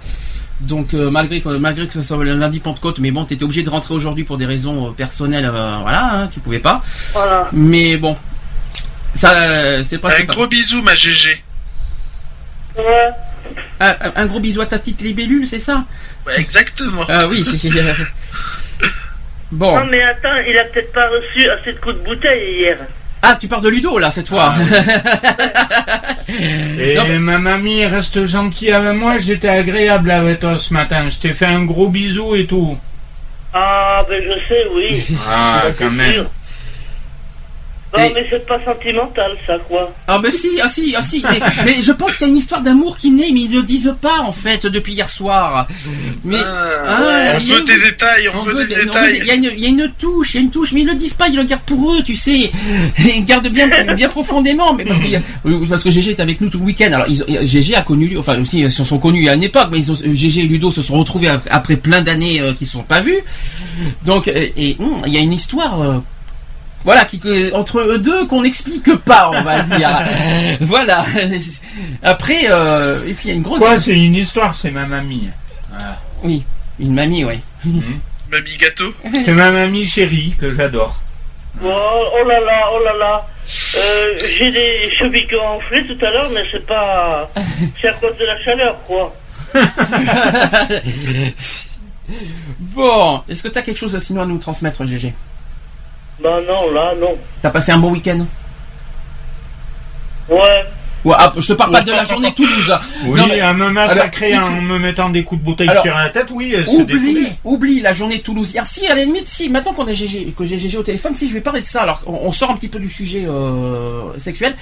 Donc 0.61 0.95
euh, 0.95 1.11
malgré 1.11 1.39
que 1.39 1.49
malgré 1.49 1.85
que 1.85 1.93
ce 1.93 2.01
soit 2.01 2.23
le 2.23 2.33
lundi 2.33 2.59
Pentecôte, 2.59 2.97
mais 2.97 3.11
bon, 3.11 3.25
t'étais 3.25 3.43
obligé 3.43 3.61
de 3.61 3.69
rentrer 3.69 3.93
aujourd'hui 3.93 4.23
pour 4.23 4.37
des 4.37 4.45
raisons 4.47 4.87
euh, 4.87 4.91
personnelles, 4.91 5.45
euh, 5.45 5.77
voilà, 5.83 6.13
hein, 6.23 6.29
tu 6.33 6.39
pouvais 6.39 6.57
pas. 6.59 6.81
Voilà. 7.13 7.47
Mais 7.53 7.95
bon, 7.97 8.17
ça, 9.13 9.37
euh, 9.37 9.83
c'est 9.85 9.99
pas. 9.99 10.09
Un 10.19 10.25
pas- 10.25 10.33
gros 10.33 10.47
bisou, 10.47 10.81
ma 10.81 10.95
GG. 10.95 11.43
Ouais. 12.77 12.83
Un, 13.79 13.89
un- 14.01 14.11
un 14.15 14.25
gros 14.25 14.39
bisou 14.39 14.61
à 14.61 14.65
ta 14.65 14.79
petite 14.79 15.01
libellule, 15.01 15.45
c'est 15.47 15.59
ça? 15.59 15.85
Ouais, 16.25 16.39
exactement. 16.39 17.03
Ah 17.07 17.27
oui. 17.27 17.45
Bon. 19.51 19.75
Non, 19.77 19.85
mais 19.91 20.01
attends, 20.03 20.37
il 20.47 20.57
a 20.57 20.63
peut-être 20.65 20.91
pas 20.93 21.07
reçu 21.09 21.49
assez 21.49 21.73
de 21.73 21.79
coups 21.79 21.95
de 21.95 22.01
bouteille 22.01 22.57
hier. 22.59 22.77
Ah, 23.21 23.35
tu 23.39 23.47
parles 23.47 23.63
de 23.63 23.69
Ludo 23.69 23.97
là 23.97 24.11
cette 24.11 24.27
fois. 24.27 24.53
Et 26.79 26.93
Non, 26.95 27.03
mais- 27.07 27.19
ma 27.19 27.37
mamie 27.39 27.85
reste 27.85 28.25
gentille 28.25 28.71
avec 28.71 28.93
moi, 28.93 29.17
j'étais 29.17 29.49
agréable 29.49 30.11
avec 30.11 30.39
toi 30.41 30.59
ce 30.59 30.73
matin. 30.73 31.09
Je 31.09 31.19
t'ai 31.19 31.33
fait 31.33 31.45
un 31.47 31.63
gros 31.65 31.89
bisou 31.89 32.35
et 32.35 32.45
tout. 32.45 32.77
Ah, 33.53 34.03
ben 34.07 34.21
je 34.23 34.47
sais, 34.47 34.67
oui. 34.73 35.17
Ah, 35.27 35.63
quand 35.79 35.89
même. 35.89 36.13
sûr. 36.13 36.25
Non, 37.95 38.03
Et- 38.03 38.13
mais 38.13 38.27
c'est 38.29 38.45
pas 38.45 38.59
sentimental, 38.65 39.31
ça, 39.47 39.57
quoi. 39.59 39.93
Ah 40.07 40.19
bah 40.19 40.29
si, 40.29 40.49
ah 40.61 40.67
si, 40.67 40.93
ah 40.97 41.01
si. 41.01 41.23
Mais, 41.23 41.39
mais 41.65 41.81
je 41.81 41.91
pense 41.93 42.17
qu'il 42.17 42.27
y 42.27 42.29
a 42.29 42.31
une 42.33 42.37
histoire 42.37 42.61
d'amour 42.61 42.97
qui 42.97 43.11
naît, 43.11 43.29
mais 43.33 43.41
ils 43.41 43.51
ne 43.51 43.57
le 43.57 43.63
disent 43.63 43.95
pas 44.01 44.19
en 44.19 44.33
fait 44.33 44.65
depuis 44.67 44.93
hier 44.93 45.07
soir. 45.07 45.67
Mais 46.25 46.35
Ah, 46.43 47.35
on 47.35 47.39
il 47.39 47.47
y 47.47 47.53
a 47.53 47.55
veut 47.55 47.63
des 47.63 47.77
détails, 47.79 48.29
on, 48.33 48.39
on 48.39 48.43
veut 48.43 48.53
des 48.53 48.59
on 48.61 48.67
des- 48.67 48.73
Il 48.75 48.81
y, 48.81 48.85
détails. 48.87 49.29
a 49.31 49.35
une- 49.35 49.51
il 49.55 49.59
y 49.59 49.65
a 49.65 49.69
une 49.69 49.91
touche, 49.97 50.33
il 50.33 50.37
y 50.37 50.39
a 50.39 50.43
une 50.43 50.51
touche, 50.51 50.73
mais 50.73 50.81
ils 50.81 50.87
le 50.87 50.95
disent 50.95 51.13
pas, 51.13 51.29
ils 51.29 51.35
le 51.37 51.43
gardent 51.45 51.61
pour 51.63 51.93
eux, 51.93 52.03
tu 52.03 52.15
sais. 52.15 52.51
Ils 52.99 53.23
gardent 53.25 53.47
bien, 53.47 53.69
bien 53.95 54.09
profondément, 54.09 54.73
mais 54.73 54.83
parce, 54.83 54.99
a- 54.99 55.83
que 55.83 55.91
GG 55.91 56.11
est 56.11 56.19
avec 56.19 56.41
nous 56.41 56.49
tout 56.49 56.59
le 56.59 56.65
week-end. 56.65 56.91
Alors 56.91 57.07
ils, 57.07 57.23
GG 57.47 57.73
a 57.75 57.83
connu, 57.83 58.17
enfin 58.17 58.39
aussi 58.41 58.59
ils 58.61 58.71
se 58.71 58.83
sont 58.83 58.97
connus 58.99 59.29
à 59.29 59.35
une 59.35 59.43
époque, 59.43 59.67
mais 59.71 59.79
ils 59.79 59.91
ont, 59.91 59.95
GG 59.95 60.41
et 60.41 60.43
Ludo 60.47 60.71
se 60.71 60.81
sont 60.81 60.97
retrouvés 60.99 61.29
après, 61.49 61.77
plein 61.77 62.01
d'années 62.01 62.41
euh, 62.41 62.53
qu'ils 62.53 62.65
ne 62.67 62.71
se 62.71 62.77
sont 62.77 62.83
pas 62.83 62.99
vus. 62.99 63.19
Donc 64.05 64.27
euh, 64.27 64.47
et 64.57 64.75
hum, 64.79 64.97
il 65.05 65.13
y 65.13 65.17
a 65.17 65.21
une 65.21 65.33
histoire. 65.33 66.01
Voilà, 66.87 67.03
qui, 67.03 67.19
entre 67.53 67.81
eux 67.81 67.99
deux 67.99 68.27
qu'on 68.27 68.43
n'explique 68.43 68.95
pas, 68.99 69.29
on 69.33 69.41
va 69.41 69.61
dire. 69.61 69.89
voilà. 70.61 71.05
Après, 72.01 72.49
euh, 72.49 73.05
et 73.05 73.13
puis 73.13 73.27
il 73.27 73.27
y 73.27 73.33
a 73.33 73.35
une 73.35 73.41
grosse. 73.41 73.59
Quoi, 73.59 73.81
c'est 73.81 73.91
une 73.91 74.15
histoire, 74.15 74.55
c'est 74.55 74.71
ma 74.71 74.85
mamie. 74.85 75.27
Voilà. 75.69 75.97
Oui, 76.23 76.45
une 76.79 76.93
mamie, 76.93 77.25
oui. 77.25 77.41
Mamie 78.31 78.57
gâteau. 78.57 78.93
C'est 79.21 79.33
ma 79.33 79.51
mamie 79.51 79.85
chérie 79.85 80.33
que 80.39 80.53
j'adore. 80.53 80.95
Oh, 81.61 81.67
oh 81.67 82.25
là 82.25 82.39
là, 82.39 82.69
oh 82.73 82.81
là 82.81 82.93
là. 82.97 83.27
Euh, 83.75 84.19
J'ai 84.37 84.53
des 84.53 84.89
chevilles 84.97 85.27
qui 85.27 85.35
ont 85.35 85.57
enflé 85.57 85.85
tout 85.87 86.05
à 86.05 86.09
l'heure, 86.09 86.29
mais 86.33 86.45
c'est 86.49 86.65
pas. 86.65 87.29
C'est 87.81 87.89
à 87.89 87.93
cause 87.95 88.15
de 88.17 88.25
la 88.25 88.41
chaleur, 88.45 88.81
quoi. 88.83 89.13
bon, 92.59 93.23
est-ce 93.27 93.43
que 93.43 93.49
tu 93.49 93.57
as 93.57 93.61
quelque 93.61 93.77
chose 93.77 93.97
sinon 93.99 94.21
à 94.21 94.25
nous 94.25 94.37
transmettre, 94.37 94.85
GG 94.85 95.13
Bah 96.19 96.39
non, 96.47 96.71
là, 96.71 96.93
non. 96.99 97.15
T'as 97.41 97.49
passé 97.51 97.71
un 97.71 97.77
bon 97.77 97.91
week-end 97.91 98.25
Ouais. 100.29 100.65
Ouais, 101.05 101.15
ah, 101.17 101.31
je 101.37 101.47
te 101.47 101.53
parle 101.53 101.71
pas 101.71 101.81
de 101.81 101.91
la 101.91 102.03
journée 102.03 102.33
Toulouse. 102.33 102.69
hein. 102.71 102.81
Oui, 103.05 103.19
Non, 103.19 103.27
mais- 103.27 103.39
à 103.39 103.53
me 103.53 103.65
Alors, 103.65 104.07
si 104.17 104.37
en 104.37 104.61
me 104.61 104.77
mettant 104.79 105.09
des 105.09 105.23
coups 105.23 105.39
de 105.39 105.45
bouteille 105.45 105.69
Alors, 105.69 105.83
sur 105.83 105.95
la 105.95 106.09
tête, 106.09 106.27
oui, 106.31 106.55
Oublie, 106.67 107.29
oublie 107.45 107.81
la 107.81 107.93
journée 107.93 108.19
Toulouse 108.21 108.51
hier. 108.51 108.65
Si, 108.65 108.85
à 108.87 108.95
la 108.95 109.05
limite, 109.05 109.27
si, 109.27 109.47
maintenant 109.47 109.73
qu'on 109.73 109.87
a 109.87 109.93
GG, 109.93 110.33
que 110.37 110.43
j'ai 110.43 110.57
GG 110.59 110.77
au 110.77 110.83
téléphone, 110.83 111.15
si 111.15 111.29
je 111.29 111.33
vais 111.33 111.41
parler 111.41 111.61
de 111.61 111.65
ça, 111.67 111.83
alors 111.83 112.01
on, 112.07 112.13
on 112.23 112.31
sort 112.31 112.49
un 112.51 112.55
petit 112.55 112.67
peu 112.67 112.79
du 112.79 112.89
sujet 112.89 113.25
euh, 113.25 114.17
sexuel. 114.17 114.55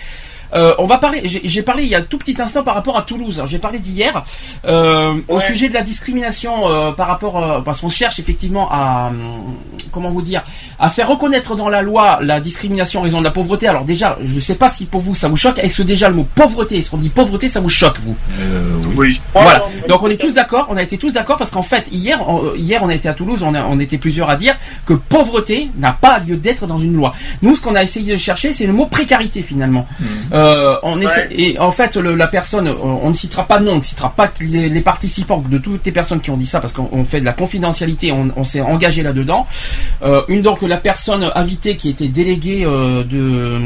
Euh, 0.54 0.74
on 0.78 0.86
va 0.86 0.98
parler. 0.98 1.22
J'ai 1.26 1.42
j'ai 1.44 1.62
parlé 1.64 1.84
il 1.84 1.90
y 1.90 1.96
a 1.96 2.00
un 2.00 2.04
tout 2.04 2.18
petit 2.18 2.40
instant 2.42 2.64
par 2.64 2.76
rapport 2.76 2.98
à 2.98 3.02
Toulouse. 3.02 3.36
Alors, 3.40 3.48
J'ai 3.48 3.60
parlé 3.60 3.80
d'hier 3.80 4.24
euh, 4.66 5.16
au 5.28 5.40
sujet 5.40 5.70
de 5.70 5.74
la 5.74 5.82
discrimination 5.82 6.70
euh, 6.70 6.92
par 6.92 7.08
rapport 7.08 7.44
euh, 7.44 7.62
parce 7.62 7.82
qu'on 7.82 7.90
cherche 7.90 8.20
effectivement 8.20 8.70
à 8.72 9.08
hum, 9.10 9.56
comment 9.92 10.10
vous 10.10 10.22
dire 10.22 10.44
à 10.80 10.90
faire 10.90 11.08
reconnaître 11.08 11.56
dans 11.56 11.70
la 11.70 11.82
loi 11.82 12.20
la 12.22 12.40
discrimination 12.40 13.00
en 13.00 13.04
raison 13.04 13.20
de 13.20 13.24
la 13.26 13.32
pauvreté. 13.32 13.68
Alors 13.68 13.84
déjà, 13.86 14.18
je 14.22 14.40
sais 14.40 14.56
pas 14.56 14.70
si 14.70 14.86
pour 14.86 15.02
vous 15.02 15.16
ça 15.16 15.28
vous 15.28 15.38
choque. 15.38 15.60
Est-ce 15.60 15.78
que 15.80 15.84
déjà 15.84 16.10
le 16.10 16.16
mot 16.16 16.28
pauvreté, 16.36 16.78
est-ce 16.78 16.90
qu'on 16.92 16.98
dit 16.98 17.10
pauvreté, 17.10 17.50
ça 17.50 17.60
vous 17.60 17.70
choque 17.70 18.00
vous? 18.00 18.16
Euh, 18.40 18.72
oui. 18.96 19.20
Voilà. 19.34 19.64
Oh, 19.66 19.88
Donc 19.88 20.04
on 20.04 20.10
est 20.10 20.18
tous 20.18 20.34
d'accord. 20.34 20.68
On 20.70 20.78
a 20.78 20.84
été 20.84 20.98
tous 20.98 21.14
d'accord 21.14 21.38
parce 21.38 21.52
qu'en 21.52 21.64
fait 21.64 21.88
hier, 21.92 22.28
on, 22.28 22.54
hier 22.56 22.82
on 22.84 22.90
a 22.90 22.96
été 22.96 23.08
à 23.10 23.14
Toulouse. 23.14 23.42
On, 23.44 23.54
a- 23.54 23.66
on 23.66 23.80
était 23.80 23.98
plusieurs 23.98 24.30
à 24.30 24.36
dire 24.36 24.56
que 24.86 24.94
pauvreté 24.94 25.70
n'a 25.78 25.92
pas 25.94 26.20
lieu 26.20 26.38
d'être 26.38 26.68
dans 26.68 26.78
une 26.78 26.94
loi. 26.94 27.14
Nous, 27.42 27.56
ce 27.56 27.62
qu'on 27.62 27.76
a 27.76 27.84
essayé 27.84 28.14
de 28.14 28.18
chercher, 28.18 28.52
c'est 28.52 28.68
le 28.68 28.74
mot 28.74 28.86
précarité 28.86 29.42
finalement. 29.42 29.88
Euh, 30.36 30.78
on 30.84 31.00
essaie, 31.02 31.28
et 31.32 31.58
en 31.60 31.72
fait, 31.72 31.96
le- 31.96 32.16
la 32.16 32.28
personne, 32.28 32.68
on, 32.68 33.00
on 33.04 33.10
ne 33.10 33.14
citera 33.14 33.46
pas 33.48 33.60
de 33.60 33.64
nom, 33.66 33.72
on 33.72 33.78
ne 33.78 33.82
citera 33.82 34.10
pas 34.10 34.30
les, 34.42 34.68
les 34.70 34.82
participants 34.82 35.42
de 35.50 35.58
toutes 35.58 35.86
les 35.86 35.92
personnes 35.94 36.20
qui 36.20 36.30
ont 36.30 36.36
dit 36.38 36.46
ça 36.46 36.60
parce 36.60 36.74
qu'on 36.74 36.90
on 36.92 37.06
fait 37.06 37.22
de 37.22 37.26
la 37.26 37.34
confidentialité. 37.34 38.12
On, 38.12 38.28
on 38.36 38.44
s'est 38.44 38.62
engagé 38.62 39.02
là-dedans. 39.02 39.48
Euh, 40.04 40.22
une 40.28 40.42
donc 40.42 40.62
la 40.62 40.78
personne 40.78 41.32
invitée 41.36 41.78
qui 41.78 41.90
était 41.90 42.10
déléguée 42.10 42.66
euh, 42.66 43.04
de 43.04 43.60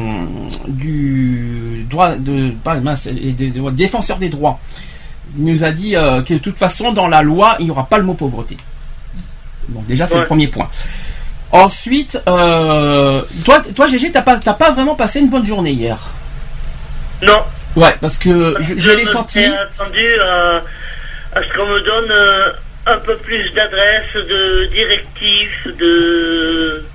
du 0.67 1.85
droit 1.89 2.11
de 2.15 2.51
pas 2.63 2.75
mince, 2.79 3.07
et 3.07 3.31
des- 3.31 3.51
défenseur 3.71 4.17
des 4.17 4.29
droits 4.29 4.59
il 5.37 5.45
nous 5.45 5.63
a 5.63 5.71
dit 5.71 5.95
euh, 5.95 6.23
que 6.23 6.33
de 6.33 6.39
toute 6.39 6.57
façon 6.57 6.91
dans 6.91 7.07
la 7.07 7.21
loi 7.21 7.55
il 7.59 7.65
n'y 7.65 7.71
aura 7.71 7.85
pas 7.85 7.97
le 7.99 8.03
mot 8.03 8.15
pauvreté. 8.15 8.57
Donc 9.69 9.85
déjà 9.85 10.07
c'est 10.07 10.15
le 10.21 10.25
premier 10.25 10.47
point. 10.47 10.67
Ensuite, 11.51 12.21
euh, 12.27 13.21
toi, 13.43 13.61
toi 13.75 13.87
GG, 13.87 14.11
t'as 14.11 14.21
pas, 14.21 14.37
t'as 14.37 14.53
pas 14.53 14.71
vraiment 14.71 14.95
passé 14.95 15.19
une 15.19 15.29
bonne 15.29 15.45
journée 15.45 15.71
hier? 15.71 15.97
Non. 17.21 17.43
Ouais, 17.75 17.93
parce 18.01 18.17
que 18.17 18.55
je, 18.61 18.79
je 18.79 18.91
l'ai 18.91 19.05
senti. 19.05 19.43
attendu 19.45 20.19
à, 20.21 20.63
à 21.35 21.43
ce 21.43 21.53
qu'on 21.55 21.67
me 21.67 21.79
donne 21.81 22.11
euh, 22.11 22.51
un 22.87 22.97
peu 22.97 23.15
plus 23.17 23.51
d'adresses, 23.53 24.13
de 24.15 24.65
directives, 24.65 25.75
de. 25.77 26.85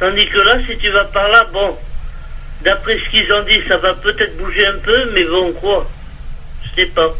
Tandis 0.00 0.26
que 0.26 0.38
là, 0.38 0.54
si 0.68 0.76
tu 0.78 0.90
vas 0.90 1.04
par 1.04 1.28
là, 1.28 1.46
bon, 1.52 1.76
d'après 2.64 2.98
ce 2.98 3.10
qu'ils 3.10 3.32
ont 3.32 3.42
dit, 3.44 3.60
ça 3.68 3.76
va 3.76 3.94
peut-être 3.94 4.36
bouger 4.36 4.66
un 4.66 4.78
peu, 4.82 5.10
mais 5.14 5.24
bon, 5.24 5.52
quoi 5.52 5.88
Je 6.64 6.80
sais 6.82 6.88
pas. 6.88 7.14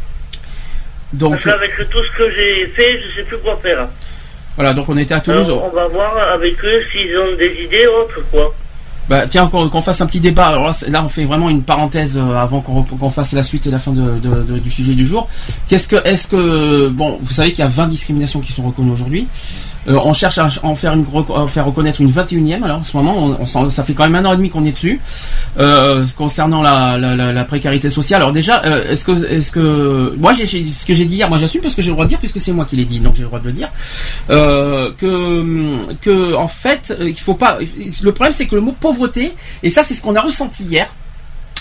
Donc 1.13 1.33
Parce 1.35 1.45
qu'avec 1.45 1.77
tout 1.91 2.03
ce 2.03 2.19
que 2.19 2.31
j'ai 2.35 2.67
fait, 2.75 3.01
je 3.01 3.15
sais 3.17 3.23
plus 3.23 3.39
quoi 3.39 3.57
faire. 3.63 3.87
voilà, 4.57 4.75
donc 4.75 4.89
on 4.89 4.97
était 4.97 5.15
à 5.15 5.21
Toulouse. 5.21 5.47
Alors, 5.49 5.67
on 5.73 5.77
va 5.77 5.87
voir 5.87 6.17
avec 6.33 6.63
eux 6.65 6.83
s'ils 6.91 7.17
ont 7.17 7.33
des 7.37 7.55
idées 7.63 7.87
autres, 7.87 8.21
quoi. 8.33 8.53
Bah, 9.09 9.27
tiens, 9.29 9.49
qu'on 9.49 9.83
fasse 9.83 10.01
un 10.01 10.07
petit 10.07 10.21
débat. 10.21 10.47
Alors 10.47 10.73
là, 10.89 11.05
on 11.05 11.09
fait 11.09 11.25
vraiment 11.25 11.51
une 11.51 11.63
parenthèse 11.63 12.17
euh, 12.17 12.37
avant 12.37 12.61
qu'on 12.61 13.11
fasse 13.11 13.33
la 13.33 13.43
suite 13.43 13.67
et 13.67 13.71
la 13.71 13.79
fin 13.79 13.93
du 13.93 14.71
sujet 14.71 14.95
du 14.95 15.07
jour. 15.07 15.29
Qu'est-ce 15.69 15.89
que, 15.89 15.97
est-ce 16.07 16.27
que, 16.27 16.89
bon, 16.89 17.19
vous 17.23 17.33
savez 17.33 17.51
qu'il 17.51 17.61
y 17.61 17.63
a 17.63 17.69
20 17.69 17.89
discriminations 17.89 18.41
qui 18.41 18.53
sont 18.53 18.63
reconnues 18.63 18.93
aujourd'hui. 18.93 19.27
Euh, 19.89 19.99
on 20.03 20.13
cherche 20.13 20.39
à 20.39 20.49
en 20.63 20.75
faire, 20.75 20.95
reconnaître 21.65 22.01
une 22.01 22.11
21e. 22.11 22.63
Alors 22.63 22.81
en 22.81 22.85
ce 22.85 22.97
moment, 22.97 23.47
ça 23.47 23.85
fait 23.85 23.95
quand 23.95 24.09
même 24.09 24.15
un 24.15 24.29
an 24.29 24.33
et 24.33 24.37
demi 24.37 24.51
qu'on 24.51 24.65
est 24.65 24.73
dessus. 24.73 25.01
Euh, 25.59 26.05
concernant 26.17 26.63
la, 26.63 27.45
précarité 27.45 27.91
sociale. 27.91 28.23
Alors 28.23 28.33
déjà, 28.33 28.65
euh, 28.65 28.91
est-ce 28.91 29.05
que, 29.05 29.25
est-ce 29.27 29.51
que, 29.51 30.15
moi, 30.17 30.33
j'ai, 30.33 30.47
ce 30.47 30.87
que 30.87 30.95
j'ai 30.95 31.05
dit 31.05 31.17
hier, 31.17 31.29
moi 31.29 31.39
j'assume 31.39 31.61
parce 31.61 31.75
que 31.75 31.83
j'ai 31.83 31.91
le 31.91 31.95
droit 31.95 32.05
de 32.05 32.11
dire 32.11 32.19
puisque 32.19 32.41
c'est 32.41 32.53
moi 32.53 32.65
qui 32.65 32.77
l'ai 32.77 32.85
dit, 32.85 33.01
donc 33.01 33.15
j'ai 33.15 33.23
le 33.23 33.29
droit 33.29 33.41
de 33.41 33.47
le 33.47 33.53
dire. 33.53 33.71
Que, 34.29 36.35
en 36.35 36.49
fait, 36.49 36.97
il 37.01 37.19
faut 37.19 37.35
pas. 37.35 37.59
Le 37.59 38.13
problème, 38.13 38.33
c'est 38.33 38.47
que 38.47 38.55
le 38.55 38.61
mot 38.61 38.75
pauvreté, 38.79 39.35
et 39.63 39.71
ça, 39.71 39.83
c'est 39.83 39.95
ce 39.95 40.03
qu'on 40.03 40.17
a 40.17 40.21
ressenti 40.21 40.65
hier. 40.65 40.89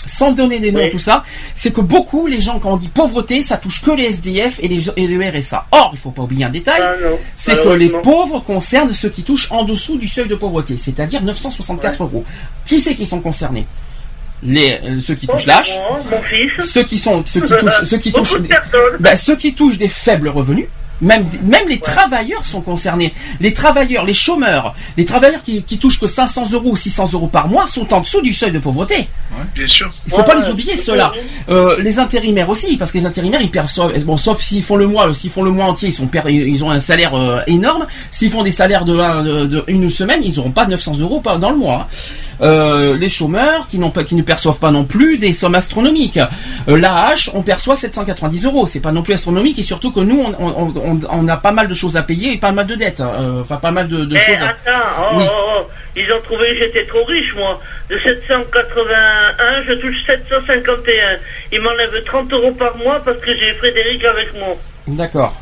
Sans 0.06 0.32
donner 0.32 0.58
des 0.58 0.72
noms, 0.72 0.80
Oui. 0.80 0.90
tout 0.90 0.98
ça, 0.98 1.24
c'est 1.54 1.72
que 1.72 1.80
beaucoup, 1.80 2.26
les 2.26 2.40
gens, 2.40 2.58
quand 2.58 2.72
on 2.72 2.76
dit 2.76 2.88
pauvreté, 2.88 3.42
ça 3.42 3.56
touche 3.56 3.82
que 3.82 3.90
les 3.90 4.04
SDF 4.04 4.58
et, 4.62 4.68
les, 4.68 4.88
et 4.96 5.06
le 5.06 5.38
RSA. 5.38 5.66
Or, 5.72 5.90
il 5.92 5.98
faut 5.98 6.10
pas 6.10 6.22
oublier 6.22 6.44
un 6.44 6.50
détail, 6.50 6.82
Ah 6.82 6.94
c'est 7.36 7.62
que 7.62 7.68
les 7.68 7.88
pauvres 7.88 8.40
concernent 8.40 8.92
ceux 8.92 9.08
qui 9.10 9.22
touchent 9.22 9.50
en 9.50 9.64
dessous 9.64 9.96
du 9.98 10.08
seuil 10.08 10.28
de 10.28 10.34
pauvreté, 10.34 10.76
c'est-à-dire 10.76 11.22
964 11.22 12.02
euros. 12.02 12.24
Qui 12.64 12.80
c'est 12.80 12.94
qui 12.94 13.06
sont 13.06 13.20
concernés? 13.20 13.66
Les, 14.42 14.78
euh, 14.84 15.00
ceux 15.00 15.14
qui 15.14 15.26
touchent 15.26 15.46
l'âge, 15.46 15.78
moi, 15.88 16.00
mon 16.10 16.22
fils. 16.22 16.70
ceux 16.70 16.82
qui 16.84 16.98
sont, 16.98 17.24
ceux 17.24 17.40
qui 17.40 17.48
touchent, 17.58 17.84
ceux 17.84 17.98
qui 17.98 18.12
ben, 19.00 19.16
ceux 19.16 19.36
qui 19.36 19.54
touchent 19.54 19.78
des 19.78 19.88
faibles 19.88 20.28
revenus, 20.28 20.66
même, 21.00 21.26
même 21.42 21.68
les 21.68 21.78
travailleurs 21.80 22.44
sont 22.44 22.60
concernés. 22.60 23.12
Les 23.40 23.52
travailleurs, 23.54 24.04
les 24.04 24.14
chômeurs, 24.14 24.74
les 24.96 25.04
travailleurs 25.04 25.42
qui, 25.42 25.62
qui 25.62 25.78
touchent 25.78 26.00
que 26.00 26.06
500 26.06 26.48
euros 26.52 26.70
ou 26.70 26.76
600 26.76 27.10
euros 27.12 27.26
par 27.26 27.48
mois 27.48 27.66
sont 27.66 27.92
en 27.92 28.00
dessous 28.00 28.20
du 28.22 28.32
seuil 28.34 28.52
de 28.52 28.58
pauvreté. 28.58 29.08
Bien 29.54 29.66
sûr. 29.66 29.92
Il 30.06 30.12
faut 30.12 30.22
pas 30.22 30.34
les 30.34 30.48
oublier 30.50 30.76
ceux-là. 30.76 31.12
Euh, 31.48 31.76
les 31.80 31.98
intérimaires 31.98 32.48
aussi, 32.48 32.76
parce 32.76 32.92
que 32.92 32.98
les 32.98 33.06
intérimaires 33.06 33.42
ils 33.42 33.50
perçoivent, 33.50 33.92
bon 34.04 34.16
sauf 34.16 34.40
s'ils 34.40 34.62
font 34.62 34.76
le 34.76 34.86
mois, 34.86 35.12
s'ils 35.14 35.30
font 35.30 35.42
le 35.42 35.50
mois 35.50 35.66
entier, 35.66 35.88
ils 35.88 35.92
sont 35.94 36.08
ils 36.28 36.64
ont 36.64 36.70
un 36.70 36.80
salaire 36.80 37.14
euh, 37.14 37.40
énorme. 37.46 37.86
S'ils 38.10 38.30
font 38.30 38.42
des 38.42 38.52
salaires 38.52 38.84
de, 38.84 38.96
un- 38.98 39.22
de- 39.22 39.46
de 39.46 39.64
une 39.66 39.90
semaine, 39.90 40.20
ils 40.22 40.36
n'auront 40.36 40.50
pas 40.52 40.66
900 40.66 40.98
euros 41.00 41.22
dans 41.40 41.50
le 41.50 41.56
mois. 41.56 41.88
hein. 41.90 41.94
Euh, 42.40 42.96
les 42.96 43.08
chômeurs 43.08 43.68
qui 43.68 43.78
n'ont 43.78 43.90
pas, 43.90 44.02
qui 44.02 44.16
ne 44.16 44.22
perçoivent 44.22 44.58
pas 44.58 44.72
non 44.72 44.84
plus 44.84 45.18
des 45.18 45.32
sommes 45.32 45.54
astronomiques. 45.54 46.18
Euh, 46.68 46.76
L'AH, 46.76 47.30
on 47.34 47.42
perçoit 47.42 47.76
790 47.76 48.44
euros. 48.44 48.66
C'est 48.66 48.80
pas 48.80 48.90
non 48.90 49.02
plus 49.02 49.14
astronomique 49.14 49.58
et 49.60 49.62
surtout 49.62 49.92
que 49.92 50.00
nous, 50.00 50.20
on, 50.20 50.34
on, 50.44 50.72
on- 50.76 50.83
on 51.10 51.28
a 51.28 51.36
pas 51.36 51.52
mal 51.52 51.68
de 51.68 51.74
choses 51.74 51.96
à 51.96 52.02
payer 52.02 52.34
et 52.34 52.38
pas 52.38 52.52
mal 52.52 52.66
de 52.66 52.74
dettes. 52.74 53.00
hein. 53.00 53.10
Euh, 53.14 53.40
Enfin, 53.42 53.56
pas 53.56 53.70
mal 53.70 53.88
de, 53.88 54.04
de 54.04 54.16
Eh, 54.16 54.18
choses. 54.18 54.42
attends, 54.42 54.80
oh, 55.00 55.16
Oui. 55.16 55.24
oh, 55.28 55.50
oh, 55.60 55.70
ils 55.96 56.10
ont 56.12 56.20
trouvé 56.22 56.48
que 56.48 56.58
j'étais 56.60 56.84
trop 56.86 57.04
riche, 57.04 57.34
moi. 57.36 57.60
De 57.88 57.98
781, 57.98 59.62
je 59.68 59.72
touche 59.74 59.96
751. 60.06 61.18
Ils 61.52 61.60
m'enlèvent 61.60 62.02
30 62.04 62.32
euros 62.32 62.52
par 62.52 62.76
mois 62.76 63.00
parce 63.04 63.18
que 63.18 63.34
j'ai 63.36 63.54
Frédéric 63.54 64.04
avec 64.04 64.34
moi. 64.38 64.56
D'accord. 64.88 65.34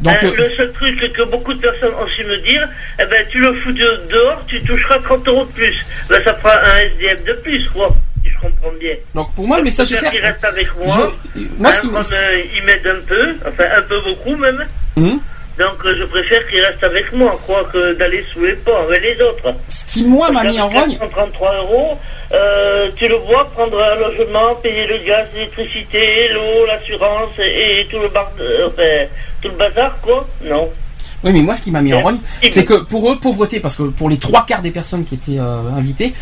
Donc, 0.00 0.14
Euh, 0.22 0.26
euh, 0.28 0.36
le 0.36 0.50
seul 0.50 0.72
truc 0.72 1.12
que 1.12 1.22
beaucoup 1.24 1.52
de 1.54 1.60
personnes 1.60 1.92
ont 1.94 2.06
su 2.06 2.22
me 2.24 2.36
dire, 2.42 2.68
eh 3.02 3.04
ben, 3.06 3.26
tu 3.30 3.40
le 3.40 3.52
fous 3.60 3.72
de- 3.72 4.02
dehors, 4.10 4.44
tu 4.46 4.62
toucheras 4.62 4.98
30 5.00 5.26
euros 5.26 5.44
de 5.44 5.50
plus. 5.52 5.76
Ben, 6.08 6.22
ça 6.22 6.34
fera 6.34 6.52
un 6.56 6.78
SDF 6.78 7.24
de 7.24 7.32
plus, 7.42 7.68
quoi. 7.70 7.90
Si 8.28 8.34
je 8.34 8.40
comprends 8.40 8.72
bien. 8.78 8.94
donc 9.14 9.34
pour 9.34 9.46
moi, 9.46 9.58
le 9.58 9.64
message 9.64 9.92
est 9.92 9.96
clair. 9.96 10.12
reste 10.20 10.44
avec 10.44 10.68
moi. 10.76 11.12
Je- 11.34 11.40
moi, 11.58 11.72
ce 11.72 11.78
Hein, 11.86 11.90
comme, 11.92 11.96
euh, 12.12 12.42
il 12.56 12.62
m'aide 12.64 12.86
un 12.86 13.00
peu, 13.06 13.34
enfin 13.48 13.64
un 13.76 13.82
peu 13.82 14.00
beaucoup 14.00 14.36
même. 14.36 14.64
Hum. 14.96 15.20
Donc 15.58 15.84
euh, 15.84 15.96
je 15.98 16.04
préfère 16.04 16.46
qu'il 16.48 16.60
reste 16.60 16.84
avec 16.84 17.12
moi, 17.12 17.36
quoi, 17.46 17.64
que 17.72 17.94
d'aller 17.94 18.24
sous 18.32 18.44
les 18.44 18.52
ponts 18.54 18.76
avec 18.88 19.02
les 19.02 19.20
autres. 19.22 19.54
Ce 19.68 19.84
qui 19.86 20.04
moi 20.04 20.30
m'a 20.30 20.44
mis 20.44 20.60
en 20.60 20.68
rogne. 20.68 20.96
433 20.98 21.56
euros, 21.56 21.98
euh, 22.32 22.88
tu 22.96 23.08
le 23.08 23.16
vois, 23.16 23.44
prendre 23.50 23.80
un 23.82 23.96
logement, 23.96 24.54
payer 24.62 24.86
le 24.86 24.98
gaz, 25.04 25.26
l'électricité, 25.34 26.28
l'eau, 26.32 26.64
l'assurance 26.66 27.30
et, 27.40 27.80
et 27.80 27.86
tout 27.90 27.98
le 27.98 28.08
bar, 28.08 28.30
enfin, 28.66 29.06
tout 29.42 29.48
le 29.48 29.54
bazar, 29.56 29.98
quoi. 30.00 30.28
Non. 30.44 30.68
Oui, 31.24 31.32
mais 31.32 31.40
moi, 31.42 31.56
ce 31.56 31.64
qui 31.64 31.72
m'a 31.72 31.80
mis 31.82 31.92
en 31.92 32.02
rogne, 32.02 32.18
c'est 32.48 32.62
que 32.64 32.84
pour 32.84 33.10
eux, 33.10 33.18
pauvreté, 33.18 33.58
parce 33.58 33.74
que 33.74 33.82
pour 33.82 34.08
les 34.08 34.18
trois 34.18 34.46
quarts 34.46 34.62
des 34.62 34.70
personnes 34.70 35.04
qui 35.04 35.16
étaient 35.16 35.40
euh, 35.40 35.76
invitées, 35.76 36.14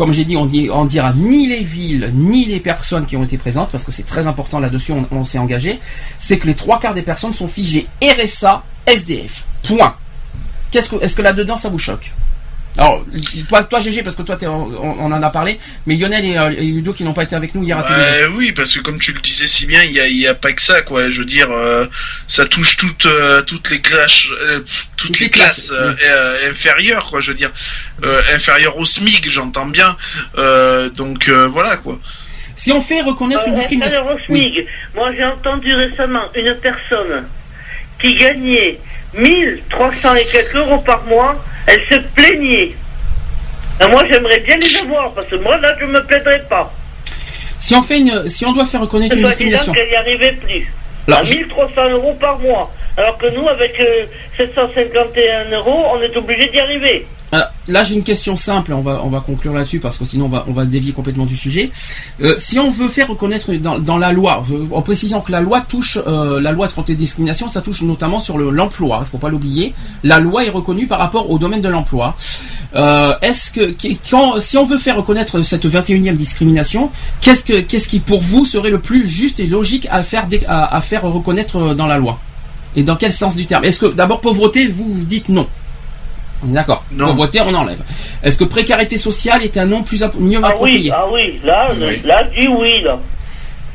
comme 0.00 0.14
j'ai 0.14 0.24
dit, 0.24 0.34
on, 0.34 0.50
on 0.72 0.86
dira 0.86 1.12
ni 1.12 1.46
les 1.46 1.62
villes, 1.62 2.10
ni 2.14 2.46
les 2.46 2.58
personnes 2.58 3.04
qui 3.04 3.18
ont 3.18 3.22
été 3.22 3.36
présentes, 3.36 3.68
parce 3.70 3.84
que 3.84 3.92
c'est 3.92 4.06
très 4.06 4.26
important 4.26 4.58
là-dessus, 4.58 4.92
on, 4.92 5.06
on 5.10 5.24
s'est 5.24 5.36
engagé, 5.36 5.78
c'est 6.18 6.38
que 6.38 6.46
les 6.46 6.54
trois 6.54 6.80
quarts 6.80 6.94
des 6.94 7.02
personnes 7.02 7.34
sont 7.34 7.48
figées 7.48 7.86
RSA, 8.02 8.62
SDF. 8.86 9.44
Point. 9.62 9.94
Est-ce 10.72 11.14
que 11.14 11.20
là-dedans, 11.20 11.58
ça 11.58 11.68
vous 11.68 11.78
choque? 11.78 12.14
Alors, 12.78 13.04
toi, 13.48 13.64
toi, 13.64 13.80
GG, 13.80 14.02
parce 14.02 14.16
que 14.16 14.22
toi, 14.22 14.36
t'es- 14.36 14.46
on, 14.46 14.64
on 15.00 15.12
en 15.12 15.22
a 15.22 15.30
parlé, 15.30 15.58
mais 15.86 15.96
Lionel 15.96 16.24
et, 16.24 16.38
euh, 16.38 16.50
et 16.50 16.64
Ludo 16.66 16.92
qui 16.92 17.02
n'ont 17.04 17.12
pas 17.12 17.24
été 17.24 17.34
avec 17.36 17.54
nous 17.54 17.62
hier 17.64 17.76
à 17.78 17.82
Toulouse. 17.82 18.00
Ouais, 18.00 18.26
oui, 18.36 18.52
parce 18.52 18.72
que 18.72 18.80
comme 18.80 18.98
tu 18.98 19.12
le 19.12 19.20
disais 19.20 19.46
si 19.48 19.66
bien, 19.66 19.82
il 19.82 19.92
y 19.92 20.00
a, 20.00 20.06
y 20.08 20.26
a 20.26 20.34
pas 20.34 20.52
que 20.52 20.62
ça, 20.62 20.80
quoi. 20.82 21.10
Je 21.10 21.18
veux 21.18 21.24
dire, 21.26 21.50
euh, 21.50 21.86
ça 22.28 22.46
touche 22.46 22.76
toutes, 22.76 23.06
euh, 23.06 23.42
toutes 23.42 23.70
les 23.70 23.80
classes, 23.80 24.24
euh, 24.40 24.60
toutes, 24.96 25.18
les, 25.18 25.26
les 25.26 25.30
classes, 25.30 25.68
classes, 25.68 25.72
euh, 25.72 25.94
euh, 26.04 26.50
inférieures, 26.50 27.10
quoi. 27.10 27.20
Je 27.20 27.28
veux 27.32 27.36
dire, 27.36 27.52
euh, 28.04 28.22
inférieures 28.34 28.76
au 28.78 28.84
SMIC, 28.84 29.28
j'entends 29.28 29.66
bien. 29.66 29.96
Euh, 30.38 30.88
donc 30.90 31.28
euh, 31.28 31.48
voilà, 31.48 31.76
quoi. 31.76 31.98
Si 32.56 32.72
on 32.72 32.80
fait 32.80 33.00
reconnaître 33.02 33.46
une 33.46 33.54
Euh, 33.54 33.56
discrimination. 33.56 34.00
inférieur 34.00 34.20
au 34.20 34.24
SMIC. 34.26 34.66
Moi, 34.94 35.12
j'ai 35.16 35.24
entendu 35.24 35.74
récemment 35.74 36.24
une 36.36 36.54
personne 36.56 37.24
qui 38.00 38.14
gagnait 38.14 38.78
1300 39.14 40.14
et 40.16 40.24
quelques 40.26 40.54
euros 40.54 40.78
par 40.78 41.02
mois, 41.04 41.36
elle 41.66 41.80
se 41.88 41.98
plaignait. 42.14 42.72
Et 43.82 43.88
moi, 43.88 44.02
j'aimerais 44.10 44.40
bien 44.40 44.56
les 44.56 44.76
avoir, 44.76 45.12
parce 45.12 45.26
que 45.26 45.36
moi, 45.36 45.56
là, 45.58 45.74
je 45.80 45.86
me 45.86 46.02
plaindrais 46.04 46.42
pas. 46.48 46.72
Si 47.58 47.74
on 47.74 47.82
fait 47.82 47.98
une, 47.98 48.28
si 48.28 48.44
on 48.46 48.52
doit 48.52 48.66
faire 48.66 48.80
reconnaître 48.82 49.16
une 49.16 49.26
discrimination. 49.26 49.72
qu'elle 49.72 49.88
n'y 49.88 49.96
arrivait 49.96 50.32
plus. 50.32 50.72
Alors, 51.08 51.20
à 51.20 51.24
je- 51.24 51.34
1300 51.38 51.90
euros 51.90 52.14
par 52.20 52.38
mois. 52.38 52.72
Alors 52.96 53.16
que 53.18 53.26
nous, 53.28 53.48
avec 53.48 53.78
euh, 53.80 54.04
751 54.36 55.50
euros, 55.56 55.86
on 55.94 56.00
est 56.02 56.16
obligé 56.16 56.48
d'y 56.48 56.60
arriver. 56.60 57.06
Là, 57.32 57.84
j'ai 57.84 57.94
une 57.94 58.02
question 58.02 58.36
simple. 58.36 58.72
On 58.72 58.80
va, 58.80 59.00
on 59.04 59.08
va 59.08 59.20
conclure 59.20 59.52
là-dessus 59.52 59.78
parce 59.78 59.96
que 59.96 60.04
sinon, 60.04 60.24
on 60.24 60.28
va, 60.28 60.44
on 60.48 60.52
va 60.52 60.64
dévier 60.64 60.92
complètement 60.92 61.26
du 61.26 61.36
sujet. 61.36 61.70
Euh, 62.20 62.34
si 62.38 62.58
on 62.58 62.70
veut 62.70 62.88
faire 62.88 63.06
reconnaître 63.06 63.52
dans, 63.54 63.78
dans 63.78 63.98
la 63.98 64.10
loi, 64.12 64.44
euh, 64.50 64.66
en 64.72 64.82
précisant 64.82 65.20
que 65.20 65.30
la 65.30 65.40
loi 65.40 65.60
touche, 65.60 65.96
euh, 66.08 66.40
la 66.40 66.50
loi 66.50 66.66
contre 66.68 66.90
les 66.90 66.96
discriminations, 66.96 67.48
ça 67.48 67.60
touche 67.62 67.82
notamment 67.82 68.18
sur 68.18 68.36
le- 68.38 68.50
l'emploi. 68.50 69.02
Il 69.02 69.06
faut 69.08 69.18
pas 69.18 69.28
l'oublier. 69.28 69.72
La 70.02 70.18
loi 70.18 70.44
est 70.44 70.50
reconnue 70.50 70.88
par 70.88 70.98
rapport 70.98 71.30
au 71.30 71.38
domaine 71.38 71.60
de 71.62 71.68
l'emploi. 71.68 72.16
Est-ce 72.74 73.50
que, 73.50 73.74
quand, 74.10 74.38
si 74.40 74.56
on 74.56 74.64
veut 74.66 74.78
faire 74.78 74.96
reconnaître 74.96 75.42
cette 75.42 75.66
21e 75.66 76.14
discrimination, 76.16 76.90
qu'est-ce 77.20 77.44
que, 77.44 77.60
qu'est-ce 77.60 77.88
qui 77.88 78.00
pour 78.00 78.20
vous 78.20 78.44
serait 78.44 78.70
le 78.70 78.78
plus 78.80 79.06
juste 79.06 79.38
et 79.40 79.46
logique 79.46 79.86
à 79.90 80.02
faire, 80.02 80.26
à, 80.48 80.76
à 80.76 80.80
faire 80.80 81.02
reconnaître 81.02 81.74
dans 81.74 81.86
la 81.86 81.98
loi? 81.98 82.18
Et 82.76 82.82
dans 82.84 82.94
quel 82.96 83.12
sens 83.12 83.34
du 83.36 83.46
terme? 83.46 83.64
Est-ce 83.64 83.80
que 83.80 83.86
d'abord 83.86 84.20
pauvreté, 84.20 84.66
vous, 84.68 84.94
dites 85.04 85.28
non 85.28 85.46
D'accord. 86.42 86.84
Pauvreté, 86.98 87.40
on 87.42 87.54
enlève. 87.54 87.78
Est-ce 88.22 88.38
que 88.38 88.44
précarité 88.44 88.96
sociale 88.96 89.42
est 89.42 89.56
un 89.56 89.66
nom 89.66 89.82
plus 89.82 90.02
mieux 90.18 90.40
Ah 90.42 90.48
approprié 90.48 90.90
oui, 90.90 90.92
ah 90.94 91.04
oui, 91.12 91.40
là, 91.44 91.70
Oui. 91.78 92.00
là, 92.04 92.24
dis 92.34 92.48
oui, 92.48 92.82
là. 92.82 92.98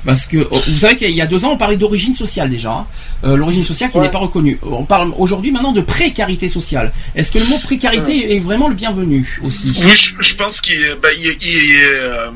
Parce 0.06 0.28
que 0.28 0.48
oh, 0.52 0.62
vous 0.68 0.78
savez 0.78 0.98
qu'il 0.98 1.10
y 1.12 1.22
a 1.22 1.26
deux 1.26 1.44
ans, 1.46 1.52
on 1.54 1.58
parlait 1.58 1.78
d'origine 1.78 2.14
sociale 2.16 2.50
déjà. 2.50 2.72
hein. 2.72 2.86
Euh, 3.24 3.36
L'origine 3.36 3.64
sociale 3.66 3.90
qui 3.90 3.98
Ouais. 3.98 4.04
n'est 4.04 4.12
pas 4.12 4.20
reconnue. 4.20 4.60
On 4.62 4.84
parle 4.84 5.12
aujourd'hui 5.18 5.52
maintenant 5.52 5.72
de 5.72 5.82
précarité 5.82 6.48
sociale. 6.48 6.92
Est-ce 7.16 7.32
que 7.32 7.40
le 7.40 7.46
mot 7.46 7.58
précarité 7.60 8.36
est 8.36 8.40
vraiment 8.40 8.68
le 8.68 8.76
bienvenu 8.76 9.40
aussi? 9.44 9.74
Oui, 9.80 9.90
je, 9.90 10.12
je 10.20 10.36
pense 10.36 10.62
qu'il 10.62 10.80
bah, 11.02 11.10
il, 11.18 11.36
il, 11.42 11.80
euh, 11.86 12.28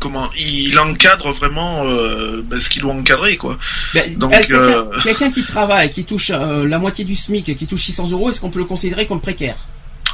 comment 0.00 0.30
il 0.38 0.78
encadre 0.78 1.30
vraiment 1.32 1.84
euh, 1.84 2.42
bah, 2.42 2.56
ce 2.58 2.70
qu'il 2.70 2.80
doit 2.82 2.94
encadrer, 2.94 3.36
quoi. 3.36 3.58
Ben, 3.92 4.16
Donc, 4.16 4.32
quelqu'un 4.32 4.54
euh, 4.54 5.30
qui 5.34 5.44
travaille, 5.44 5.90
qui 5.90 6.04
touche 6.04 6.30
euh, 6.34 6.66
la 6.66 6.78
moitié 6.78 7.04
du 7.04 7.14
SMIC, 7.14 7.54
qui 7.54 7.66
touche 7.66 7.82
600 7.82 8.08
euros, 8.12 8.30
est-ce 8.30 8.40
qu'on 8.40 8.50
peut 8.50 8.60
le 8.60 8.64
considérer 8.64 9.06
comme 9.06 9.20
précaire? 9.20 9.56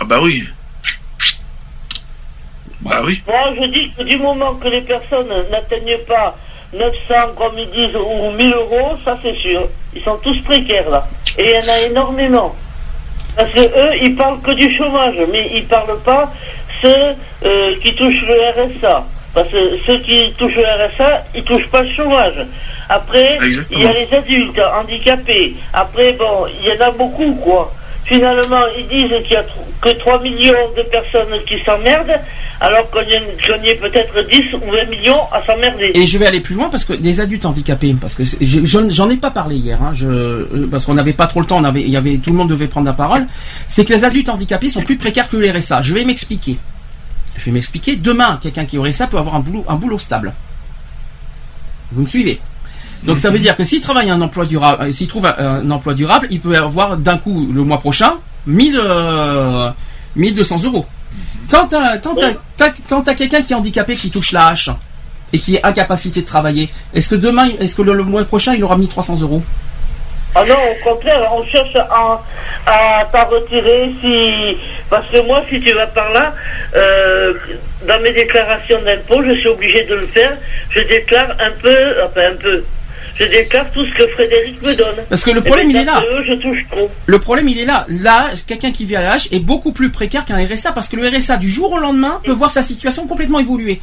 Ah 0.01 0.05
bah 0.05 0.19
oui. 0.21 0.45
Bah 2.83 3.03
oui. 3.05 3.23
Moi, 3.27 3.55
je 3.59 3.67
dis 3.67 3.91
que 3.97 4.03
du 4.03 4.17
moment 4.19 4.55
que 4.57 4.69
les 4.69 4.83
personnes 4.83 5.29
n'atteignent 5.51 5.99
pas 6.07 6.37
900, 6.73 7.15
comme 7.37 7.59
ils 7.59 7.71
disent, 7.71 7.97
ou 7.97 8.31
1000 8.33 8.55
euros, 8.55 8.97
ça 9.05 9.19
c'est 9.23 9.37
sûr. 9.37 9.69
Ils 9.95 10.03
sont 10.03 10.17
tous 10.23 10.39
précaires, 10.43 10.91
là. 10.91 11.07
Et 11.39 11.51
il 11.51 11.51
y 11.51 11.59
en 11.59 11.73
a 11.73 11.81
énormément. 11.81 12.55
Parce 13.37 13.51
que 13.53 13.61
eux, 13.61 13.97
ils 14.03 14.17
parlent 14.17 14.41
que 14.41 14.53
du 14.53 14.75
chômage, 14.77 15.17
mais 15.31 15.51
ils 15.55 15.67
parlent 15.67 16.01
pas 16.05 16.33
ceux 16.83 17.15
euh, 17.45 17.75
qui 17.83 17.95
touchent 17.95 18.25
le 18.27 18.35
RSA. 18.79 19.05
Parce 19.35 19.49
que 19.49 19.79
ceux 19.87 19.99
qui 19.99 20.33
touchent 20.39 20.57
le 20.57 20.63
RSA, 20.65 21.25
ils 21.35 21.45
touchent 21.45 21.69
pas 21.69 21.83
le 21.83 21.91
chômage. 21.91 22.47
Après, 22.89 23.35
Exactement. 23.35 23.81
il 23.81 23.85
y 23.85 23.89
a 23.89 23.93
les 23.93 24.15
adultes 24.15 24.61
handicapés. 24.81 25.55
Après, 25.73 26.13
bon, 26.13 26.47
il 26.63 26.69
y 26.69 26.79
en 26.79 26.87
a 26.87 26.91
beaucoup, 26.93 27.35
quoi. 27.35 27.73
Finalement, 28.07 28.63
ils 28.79 28.87
disent 28.87 29.23
qu'il 29.25 29.33
y 29.33 29.37
a 29.37 29.45
que 29.81 29.91
3 29.99 30.23
millions 30.23 30.71
de 30.77 30.83
personnes 30.83 31.41
qui 31.45 31.59
s'emmerdent, 31.65 32.21
alors 32.61 32.89
qu'on 32.91 33.01
y, 33.03 33.69
est 33.69 33.75
peut-être 33.75 34.29
10 34.29 34.55
ou 34.55 34.71
20 34.71 34.85
millions 34.89 35.21
à 35.33 35.45
s'emmerder. 35.45 35.91
Et 35.93 36.07
je 36.07 36.17
vais 36.17 36.27
aller 36.27 36.41
plus 36.41 36.55
loin 36.55 36.69
parce 36.69 36.85
que 36.85 36.93
des 36.93 37.21
adultes 37.21 37.45
handicapés, 37.45 37.95
parce 38.01 38.15
que 38.15 38.23
j'en 38.41 39.11
ai 39.11 39.17
pas 39.17 39.33
parlé 39.33 39.57
hier, 39.57 39.83
hein, 39.83 39.91
je, 39.93 40.09
euh, 40.09 40.69
parce 40.71 40.85
qu'on 40.85 40.95
n'avait 40.95 41.15
pas 41.15 41.27
trop 41.27 41.41
le 41.41 41.47
temps, 41.47 41.61
y 41.75 41.97
avait, 41.97 42.19
tout 42.19 42.31
le 42.31 42.37
monde 42.37 42.49
devait 42.49 42.69
prendre 42.69 42.87
la 42.87 42.93
parole. 42.93 43.27
C'est 43.67 43.85
que 43.85 43.93
les 43.93 44.05
adultes 44.05 44.29
handicapés 44.29 44.71
sont 44.71 44.83
plus 44.83 44.97
précaires 44.97 45.29
que 45.29 45.37
le 45.37 45.51
RSA. 45.51 45.83
Je 45.83 45.93
vais 45.93 46.05
m'expliquer. 46.05 46.59
Je 47.37 47.45
vais 47.47 47.51
m'expliquer. 47.51 47.97
Demain, 47.97 48.39
quelqu'un 48.41 48.67
qui 48.67 48.79
aurait 48.79 48.93
ça 48.93 49.09
peut 49.09 49.19
avoir 49.19 49.35
un 49.35 49.41
boulot, 49.41 49.65
un 49.69 49.75
boulot 49.75 49.99
stable. 49.99 50.33
Vous 51.91 52.03
me 52.03 52.07
suivez? 52.07 52.41
Donc 53.07 53.19
ça 53.21 53.31
veut 53.31 53.39
dire 53.39 53.57
que 53.57 53.65
s'il 53.65 53.81
travaille 53.81 54.11
un 54.11 54.21
emploi 54.21 54.45
durable, 54.45 54.85
euh, 54.85 54.93
s'il 54.93 55.07
trouve 55.07 55.27
un, 55.27 55.71
emploi 55.71 55.95
durable, 55.95 56.27
il 56.31 56.41
peut 56.41 56.57
avoir 56.57 56.97
d'un 56.97 57.19
coup 57.19 57.49
le 57.53 57.63
mois 57.63 57.79
prochain 57.79 58.15
1000, 58.47 58.79
euh, 58.83 59.71
1200 60.17 60.65
euros. 60.65 60.87
Quand 61.51 61.69
t'as, 61.69 61.99
quand 61.99 62.17
t'as, 62.57 62.71
quand 62.89 63.03
t'as 63.03 63.15
quelqu'un 63.15 63.43
qui 63.43 63.53
est 63.53 63.57
handicapé 63.57 63.97
qui 63.97 64.11
touche 64.11 64.33
la 64.33 64.49
hache 64.49 64.71
et 65.33 65.39
qui 65.39 65.55
est 65.55 65.65
incapacité 65.65 66.21
de 66.21 66.27
travailler, 66.27 66.69
est-ce 66.93 67.09
que 67.09 67.15
demain, 67.15 67.49
est-ce 67.61 67.77
que 67.77 67.83
le, 67.83 67.95
le 67.95 68.03
mois 68.03 68.25
prochain 68.25 68.55
il 68.55 68.65
aura 68.65 68.77
1300 68.77 69.21
euros? 69.21 69.43
Ah 70.39 70.45
non, 70.45 70.55
au 70.55 70.85
contraire, 70.85 71.33
on 71.33 71.43
cherche 71.47 71.75
à, 71.77 72.23
à 72.67 73.05
t'en 73.11 73.27
retirer 73.31 73.91
si... 74.03 74.59
Parce 74.91 75.07
que 75.07 75.21
moi, 75.23 75.43
si 75.49 75.59
tu 75.61 75.73
vas 75.73 75.87
par 75.87 76.13
là, 76.13 76.35
euh, 76.75 77.33
dans 77.89 77.99
mes 78.01 78.13
déclarations 78.13 78.79
d'impôt, 78.83 79.23
je 79.25 79.33
suis 79.33 79.49
obligé 79.49 79.85
de 79.85 79.95
le 79.95 80.07
faire. 80.09 80.37
Je 80.69 80.81
déclare 80.81 81.31
un 81.41 81.51
peu, 81.63 81.75
enfin 82.05 82.33
un 82.33 82.37
peu. 82.37 82.63
Je 83.19 83.25
déclare 83.25 83.71
tout 83.73 83.85
ce 83.85 83.95
que 83.95 84.07
Frédéric 84.09 84.61
me 84.63 84.75
donne. 84.75 84.97
Parce 85.09 85.25
que 85.25 85.31
le 85.31 85.41
problème, 85.41 85.71
il 85.71 85.77
est 85.77 85.85
là. 85.85 85.97
à 85.99 86.03
eux, 86.03 86.25
je 86.27 86.35
touche 86.35 86.65
trop. 86.71 86.91
Le 87.07 87.19
problème, 87.19 87.49
il 87.49 87.59
est 87.59 87.65
là. 87.65 87.87
Là, 87.89 88.31
quelqu'un 88.47 88.73
qui 88.73 88.85
vit 88.85 88.97
à 88.97 89.01
la 89.03 89.13
hache 89.13 89.29
est 89.33 89.41
beaucoup 89.41 89.73
plus 89.73 89.91
précaire 89.91 90.25
qu'un 90.25 90.37
RSA 90.45 90.73
parce 90.73 90.89
que 90.89 90.97
le 90.97 91.09
RSA, 91.09 91.37
du 91.39 91.49
jour 91.49 91.73
au 91.73 91.79
lendemain, 91.79 92.21
peut 92.25 92.33
voir 92.33 92.51
sa 92.51 92.63
situation 92.63 93.07
complètement 93.07 93.39
évoluer. 93.39 93.81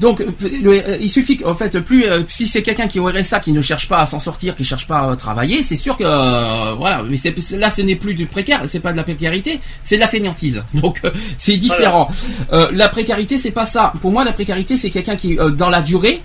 Donc, 0.00 0.20
euh, 0.20 0.26
le- 0.40 0.88
euh, 0.88 0.96
il 1.00 1.08
suffit 1.08 1.36
qu'en 1.36 1.54
fait, 1.54 1.78
plus 1.78 2.06
euh, 2.06 2.22
si 2.28 2.48
c'est 2.48 2.62
quelqu'un 2.62 2.88
qui 2.88 2.98
est 2.98 3.00
au 3.00 3.06
RSA 3.06 3.38
qui 3.40 3.52
ne 3.52 3.60
cherche 3.60 3.88
pas 3.88 3.98
à 3.98 4.06
s'en 4.06 4.18
sortir, 4.18 4.54
qui 4.56 4.64
cherche 4.64 4.86
pas 4.88 5.10
à 5.12 5.16
travailler, 5.16 5.62
c'est 5.62 5.76
sûr 5.76 5.96
que 5.96 6.02
euh, 6.04 6.74
voilà. 6.76 7.02
Mais 7.08 7.16
c'est- 7.16 7.56
là, 7.56 7.68
ce 7.68 7.82
n'est 7.82 7.94
plus 7.94 8.14
du 8.14 8.26
précaire, 8.26 8.62
c'est 8.66 8.80
pas 8.80 8.90
de 8.92 8.96
la 8.96 9.04
précarité, 9.04 9.60
c'est 9.84 9.96
de 9.96 10.00
la 10.00 10.08
fainéantise. 10.08 10.62
Donc, 10.74 11.00
euh, 11.04 11.10
c'est 11.38 11.56
différent. 11.56 12.08
La 12.72 12.88
précarité, 12.88 13.36
c'est 13.38 13.50
pas 13.52 13.64
ça. 13.64 13.92
Pour 14.00 14.10
moi, 14.10 14.24
la 14.24 14.32
précarité, 14.32 14.76
c'est 14.76 14.90
quelqu'un 14.90 15.14
qui, 15.16 15.36
dans 15.56 15.68
la 15.70 15.82
durée, 15.82 16.20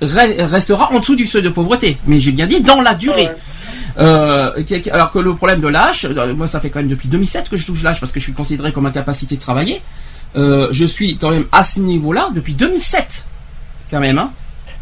restera 0.00 0.92
en 0.92 1.00
dessous 1.00 1.16
du 1.16 1.26
seuil 1.26 1.42
de 1.42 1.48
pauvreté. 1.48 1.96
Mais 2.06 2.20
j'ai 2.20 2.32
bien 2.32 2.46
dit 2.46 2.60
dans 2.60 2.80
la 2.82 2.94
durée. 2.94 3.28
Euh, 3.98 4.52
quel- 4.66 4.82
alors 4.92 5.10
que 5.10 5.18
le 5.18 5.34
problème 5.34 5.60
de 5.60 5.68
l'âge, 5.68 6.04
euh, 6.04 6.34
moi 6.34 6.46
ça 6.46 6.60
fait 6.60 6.68
quand 6.68 6.80
même 6.80 6.88
depuis 6.88 7.08
2007 7.08 7.48
que 7.48 7.56
je 7.56 7.64
touche 7.66 7.82
l'âge 7.82 7.98
parce 7.98 8.12
que 8.12 8.20
je 8.20 8.24
suis 8.24 8.34
considéré 8.34 8.70
comme 8.72 8.84
incapacité 8.86 9.36
de 9.36 9.40
travailler. 9.40 9.80
Euh, 10.36 10.68
je 10.70 10.84
suis 10.84 11.16
quand 11.16 11.30
même 11.30 11.46
à 11.50 11.62
ce 11.62 11.80
niveau-là 11.80 12.28
depuis 12.34 12.52
2007, 12.52 13.24
quand 13.90 14.00
même. 14.00 14.18
Hein. 14.18 14.32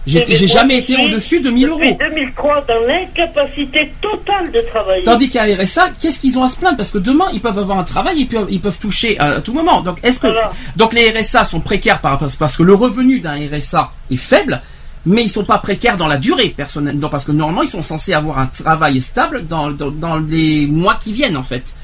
J'ai 0.07 0.23
Eh, 0.29 0.47
jamais 0.49 0.79
été 0.79 0.97
au-dessus 0.97 1.41
de 1.41 1.49
1000 1.49 1.69
Depuis 1.71 1.87
euros. 1.89 1.99
2003, 1.99 2.65
dans 2.69 2.87
l'incapacité 2.87 3.91
totale 4.03 4.51
de 4.53 4.61
travailler. 4.69 5.03
Tandis 5.05 5.31
qu'à 5.31 5.45
RSA, 5.45 5.91
qu'est-ce 5.99 6.19
qu'ils 6.21 6.37
ont 6.37 6.43
à 6.43 6.49
se 6.49 6.57
plaindre? 6.57 6.77
Parce 6.77 6.91
que 6.91 6.99
demain, 6.99 7.25
ils 7.33 7.41
peuvent 7.41 7.59
avoir 7.59 7.79
un 7.79 7.85
travail 7.85 8.21
et 8.23 8.25
puis 8.27 8.37
ils 8.51 8.61
peuvent 8.61 8.79
toucher 8.79 9.19
à 9.19 9.41
tout 9.41 9.55
moment. 9.55 9.81
Donc, 9.81 9.99
est-ce 10.03 10.19
que 10.21 10.27
donc 10.77 10.93
les 10.93 11.09
RSA 11.11 11.45
sont 11.45 11.61
précaires 11.61 12.01
par, 12.01 12.19
parce, 12.19 12.35
parce 12.37 12.57
que 12.57 12.63
le 12.65 12.75
revenu 12.75 13.21
d'un 13.21 13.37
RSA 13.51 13.91
est 14.11 14.17
faible, 14.17 14.61
mais 15.07 15.23
ils 15.23 15.29
sont 15.29 15.45
pas 15.45 15.59
précaires 15.59 15.97
dans 15.97 16.07
la 16.07 16.17
durée 16.17 16.55
personnellement, 16.57 17.09
parce 17.09 17.25
que 17.25 17.33
normalement 17.33 17.63
ils 17.63 17.69
sont 17.69 17.83
censés 17.83 18.15
avoir 18.15 18.39
un 18.39 18.47
travail 18.47 19.01
stable 19.01 19.47
dans, 19.47 19.71
dans, 19.71 19.91
dans 19.91 20.19
les 20.19 20.67
mois 20.67 20.95
qui 21.03 21.13
viennent 21.13 21.37
en 21.37 21.43
fait. 21.43 21.75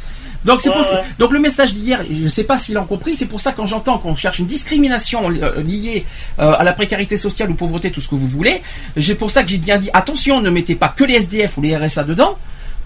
Donc 0.44 0.62
c'est 0.62 0.70
Ouais, 0.70 0.76
ouais. 0.76 1.05
donc 1.18 1.32
le 1.32 1.39
message 1.39 1.74
d'hier, 1.74 2.02
je 2.10 2.28
sais 2.28 2.44
pas 2.44 2.57
s'il 2.57 2.78
en 2.78 2.84
compris, 2.84 3.15
c'est 3.15 3.26
pour 3.26 3.40
ça 3.40 3.52
quand 3.52 3.66
j'entends 3.66 3.99
qu'on 3.99 4.15
cherche 4.15 4.39
une 4.39 4.47
discrimination 4.47 5.31
euh, 5.31 5.60
liée 5.62 6.07
euh, 6.39 6.55
à 6.58 6.65
la 6.65 6.73
précarité 6.73 7.18
sociale 7.18 7.50
ou 7.50 7.55
pauvreté, 7.55 7.90
tout 7.90 8.00
ce 8.00 8.08
que 8.08 8.15
vous 8.15 8.26
voulez, 8.26 8.62
j'ai 8.97 9.15
pour 9.15 9.31
ça 9.31 9.42
que 9.42 9.50
j'ai 9.50 9.58
bien 9.58 9.76
dit 9.76 9.90
attention, 9.92 10.40
ne 10.40 10.49
mettez 10.49 10.76
pas 10.76 10.89
que 10.89 11.05
les 11.05 11.15
SDF 11.16 11.58
ou 11.58 11.62
les 11.62 11.76
RSA 11.76 12.05
dedans. 12.05 12.36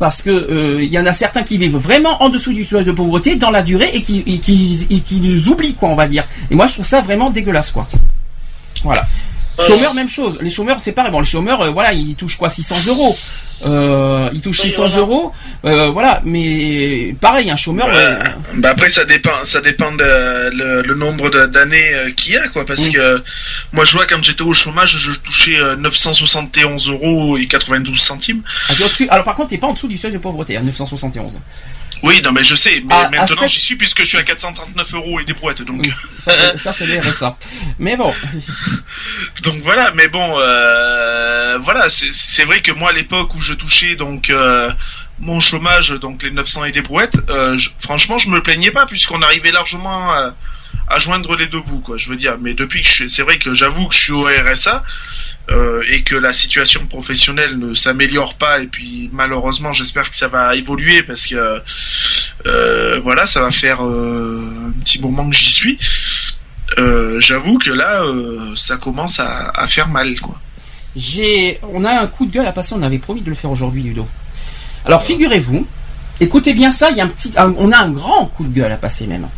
Parce 0.00 0.22
que 0.22 0.30
euh, 0.30 0.82
il 0.82 0.90
y 0.90 0.98
en 0.98 1.06
a 1.06 1.12
certains 1.12 1.44
qui 1.44 1.56
vivent 1.56 1.76
vraiment 1.76 2.20
en 2.20 2.28
dessous 2.28 2.52
du 2.52 2.64
seuil 2.64 2.84
de 2.84 2.90
pauvreté 2.90 3.36
dans 3.36 3.52
la 3.52 3.62
durée 3.62 3.90
et 3.94 4.02
qui, 4.02 4.24
et 4.26 4.40
qui, 4.40 4.84
et 4.90 4.98
qui 4.98 5.20
nous 5.20 5.48
oublient 5.48 5.74
quoi 5.74 5.88
on 5.88 5.94
va 5.94 6.08
dire. 6.08 6.24
Et 6.50 6.56
moi 6.56 6.66
je 6.66 6.72
trouve 6.72 6.84
ça 6.86 7.00
vraiment 7.00 7.30
dégueulasse 7.30 7.70
quoi. 7.70 7.86
Voilà. 8.82 9.06
Chômeurs, 9.66 9.94
même 9.94 10.08
chose. 10.08 10.38
Les 10.40 10.50
chômeurs, 10.50 10.80
c'est 10.80 10.92
pareil. 10.92 11.12
Bon, 11.12 11.20
les 11.20 11.26
chômeurs, 11.26 11.60
euh, 11.60 11.70
voilà, 11.70 11.92
ils 11.92 12.16
touchent 12.16 12.36
quoi 12.36 12.48
600 12.48 12.76
euros. 12.88 13.16
Euh, 13.64 14.28
ils 14.34 14.40
touchent 14.40 14.60
Oui, 14.64 14.70
600 14.70 14.82
voilà. 14.88 14.98
euros. 14.98 15.32
Euh, 15.64 15.90
voilà, 15.90 16.20
mais 16.24 17.14
pareil, 17.20 17.50
un 17.50 17.56
chômeur. 17.56 17.88
euh, 17.94 18.16
Bah 18.56 18.70
après 18.70 18.90
ça 18.90 19.04
dépend, 19.04 19.44
ça 19.44 19.60
dépend 19.60 19.92
de 19.92 20.02
le, 20.52 20.82
le 20.82 20.94
nombre 20.94 21.30
d'années 21.46 21.94
euh, 21.94 22.10
qu'il 22.10 22.32
y 22.32 22.36
a 22.36 22.48
quoi, 22.48 22.66
parce 22.66 22.88
Mm. 22.88 22.92
que 22.92 23.22
moi 23.72 23.84
je 23.84 23.92
vois 23.92 24.06
quand 24.06 24.22
j'étais 24.22 24.42
au 24.42 24.52
chômage, 24.52 24.96
je 24.98 25.12
touchais 25.20 25.58
euh, 25.60 25.76
971 25.76 26.88
euros 26.90 27.38
et 27.38 27.46
92 27.46 27.96
centimes. 27.98 28.42
ah. 28.68 28.72
Alors 29.10 29.24
par 29.24 29.36
contre, 29.36 29.50
t'es 29.50 29.58
pas 29.58 29.68
en 29.68 29.72
dessous 29.72 29.88
du 29.88 29.96
seuil 29.96 30.12
de 30.12 30.18
pauvreté, 30.18 30.56
à 30.56 30.62
971. 30.62 31.38
Oui, 32.06 32.20
non 32.22 32.32
mais 32.32 32.42
je 32.44 32.54
sais, 32.54 32.82
mais 32.86 32.94
à 32.94 33.08
maintenant 33.20 33.36
j'y 33.48 33.60
suis 33.60 33.76
puisque 33.76 34.00
je 34.00 34.04
suis 34.08 34.18
à 34.18 34.22
439 34.22 34.94
euros 34.94 35.20
et 35.20 35.24
des 35.24 35.32
brouettes, 35.32 35.62
donc. 35.62 35.86
Ça, 36.20 36.32
c'est- 36.32 36.58
ça 36.58 36.72
c'est 36.72 36.86
le 36.86 37.00
RSA. 37.00 37.36
Mais 37.78 37.96
bon. 37.96 38.12
Donc 39.42 39.56
voilà, 39.62 39.92
mais 39.94 40.08
bon, 40.08 40.36
euh, 40.40 41.58
voilà, 41.62 41.88
c'est- 41.88 42.12
c'est 42.12 42.44
vrai 42.44 42.60
que 42.60 42.72
moi 42.72 42.90
à 42.90 42.92
l'époque 42.92 43.34
où 43.34 43.40
je 43.40 43.54
touchais 43.54 43.96
donc 43.96 44.30
euh, 44.30 44.70
mon 45.18 45.40
chômage, 45.40 45.90
donc 45.90 46.22
les 46.22 46.30
900 46.30 46.64
et 46.66 46.72
des 46.72 46.82
brouettes, 46.82 47.16
euh, 47.28 47.56
je- 47.58 47.70
franchement 47.80 48.18
je 48.18 48.28
me 48.28 48.40
plaignais 48.42 48.70
pas 48.70 48.86
puisqu'on 48.86 49.20
arrivait 49.22 49.50
largement 49.52 50.12
à, 50.12 50.34
à 50.88 50.98
joindre 50.98 51.34
les 51.36 51.46
deux 51.46 51.60
bouts, 51.60 51.80
quoi. 51.80 51.96
Je 51.96 52.08
veux 52.08 52.16
dire, 52.16 52.36
mais 52.40 52.54
depuis 52.54 52.82
que 52.82 52.88
je 52.88 53.08
c'est 53.08 53.22
vrai 53.22 53.38
que 53.38 53.54
j'avoue 53.54 53.86
que 53.88 53.94
je 53.94 54.02
suis 54.02 54.12
au 54.12 54.24
RSA 54.24 54.84
euh, 55.50 55.82
et 55.88 56.02
que 56.02 56.14
la 56.14 56.32
situation 56.32 56.86
professionnelle 56.86 57.58
ne 57.58 57.74
s'améliore 57.74 58.34
pas 58.34 58.60
et 58.60 58.66
puis 58.66 59.10
malheureusement 59.12 59.72
j'espère 59.72 60.08
que 60.08 60.16
ça 60.16 60.28
va 60.28 60.56
évoluer 60.56 61.02
parce 61.02 61.26
que 61.26 61.60
euh, 62.46 63.00
voilà, 63.00 63.26
ça 63.26 63.42
va 63.42 63.50
faire 63.50 63.84
euh, 63.84 64.68
un 64.68 64.72
petit 64.80 65.00
moment 65.00 65.28
que 65.28 65.36
j'y 65.36 65.52
suis. 65.52 65.78
J'avoue 67.18 67.58
que 67.58 67.70
là, 67.70 68.02
ça 68.56 68.76
commence 68.76 69.20
à, 69.20 69.66
faire 69.68 69.88
mal, 69.88 70.20
quoi. 70.20 70.38
J'ai, 70.96 71.60
on 71.72 71.84
a 71.84 72.00
un 72.00 72.06
coup 72.06 72.26
de 72.26 72.32
gueule 72.32 72.46
à 72.46 72.52
passer. 72.52 72.74
On 72.76 72.82
avait 72.82 72.98
promis 72.98 73.20
de 73.20 73.28
le 73.28 73.36
faire 73.36 73.50
aujourd'hui, 73.50 73.82
Ludo. 73.82 74.06
Alors 74.84 75.02
figurez-vous, 75.02 75.66
écoutez 76.20 76.52
bien 76.52 76.70
ça. 76.72 76.90
Il 76.90 76.96
y 76.96 77.00
a 77.00 77.04
un 77.04 77.08
petit, 77.08 77.32
on 77.36 77.70
a 77.70 77.78
un 77.78 77.90
grand 77.90 78.26
coup 78.26 78.44
de 78.44 78.52
gueule 78.52 78.72
à 78.72 78.76
passer 78.76 79.06
même. 79.06 79.28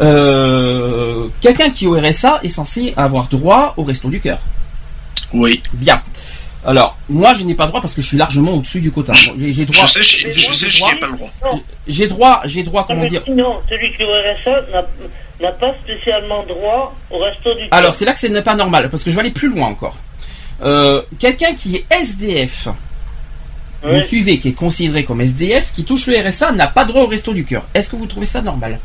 Euh, 0.00 1.28
quelqu'un 1.40 1.70
qui 1.70 1.84
est 1.84 1.88
au 1.88 1.98
RSA 1.98 2.40
est 2.42 2.48
censé 2.48 2.94
avoir 2.96 3.28
droit 3.28 3.74
au 3.76 3.84
resto 3.84 4.08
du 4.08 4.20
cœur. 4.20 4.38
Oui. 5.32 5.62
Bien. 5.74 6.00
Alors, 6.64 6.96
moi, 7.08 7.32
je 7.34 7.42
n'ai 7.44 7.54
pas 7.54 7.66
droit 7.66 7.80
parce 7.80 7.94
que 7.94 8.02
je 8.02 8.06
suis 8.06 8.16
largement 8.18 8.52
au-dessus 8.52 8.80
du 8.80 8.90
quota. 8.90 9.12
Bon, 9.12 9.32
J'ai 9.38 9.52
j'ai 9.52 9.64
droit. 9.64 9.86
Je 9.86 9.92
sais, 9.92 10.02
j'ai- 10.02 10.30
je 10.30 10.52
sais, 10.52 10.68
droit- 10.78 10.90
pas 11.00 11.06
le 11.06 11.16
droit. 11.16 11.30
J'ai 11.88 12.06
droit, 12.06 12.40
j'ai 12.44 12.62
droit, 12.62 12.82
Non, 12.82 12.86
comment 12.88 13.04
dire. 13.06 13.22
sinon, 13.24 13.56
celui 13.68 13.94
qui 13.94 14.02
est 14.02 14.06
au 14.06 14.08
RSA 14.10 14.60
n'a- 14.72 14.86
n'a 15.40 15.52
pas 15.52 15.74
spécialement 15.82 16.44
droit 16.46 16.94
au 17.10 17.18
resto 17.18 17.54
du 17.54 17.62
Alors, 17.70 17.90
cœur. 17.90 17.94
c'est 17.94 18.04
là 18.04 18.12
que 18.12 18.20
ce 18.20 18.26
n'est 18.26 18.42
pas 18.42 18.54
normal, 18.56 18.90
parce 18.90 19.02
que 19.02 19.10
je 19.10 19.14
vais 19.16 19.20
aller 19.22 19.30
plus 19.30 19.48
loin 19.48 19.68
encore. 19.68 19.96
Euh, 20.62 21.00
Quelqu'un 21.18 21.54
qui 21.54 21.76
est 21.76 21.86
SDF, 21.90 22.68
vous 23.82 23.88
me 23.94 24.02
suivez, 24.02 24.38
qui 24.38 24.48
est 24.48 24.52
considéré 24.52 25.04
comme 25.04 25.22
SDF, 25.22 25.72
qui 25.74 25.84
touche 25.84 26.06
le 26.08 26.18
RSA, 26.18 26.52
n'a 26.52 26.66
pas 26.66 26.84
droit 26.84 27.02
au 27.02 27.06
resto 27.06 27.32
du 27.32 27.46
cœur. 27.46 27.62
Est-ce 27.72 27.88
que 27.88 27.96
vous 27.96 28.04
trouvez 28.06 28.26
ça 28.26 28.42
normal 28.42 28.78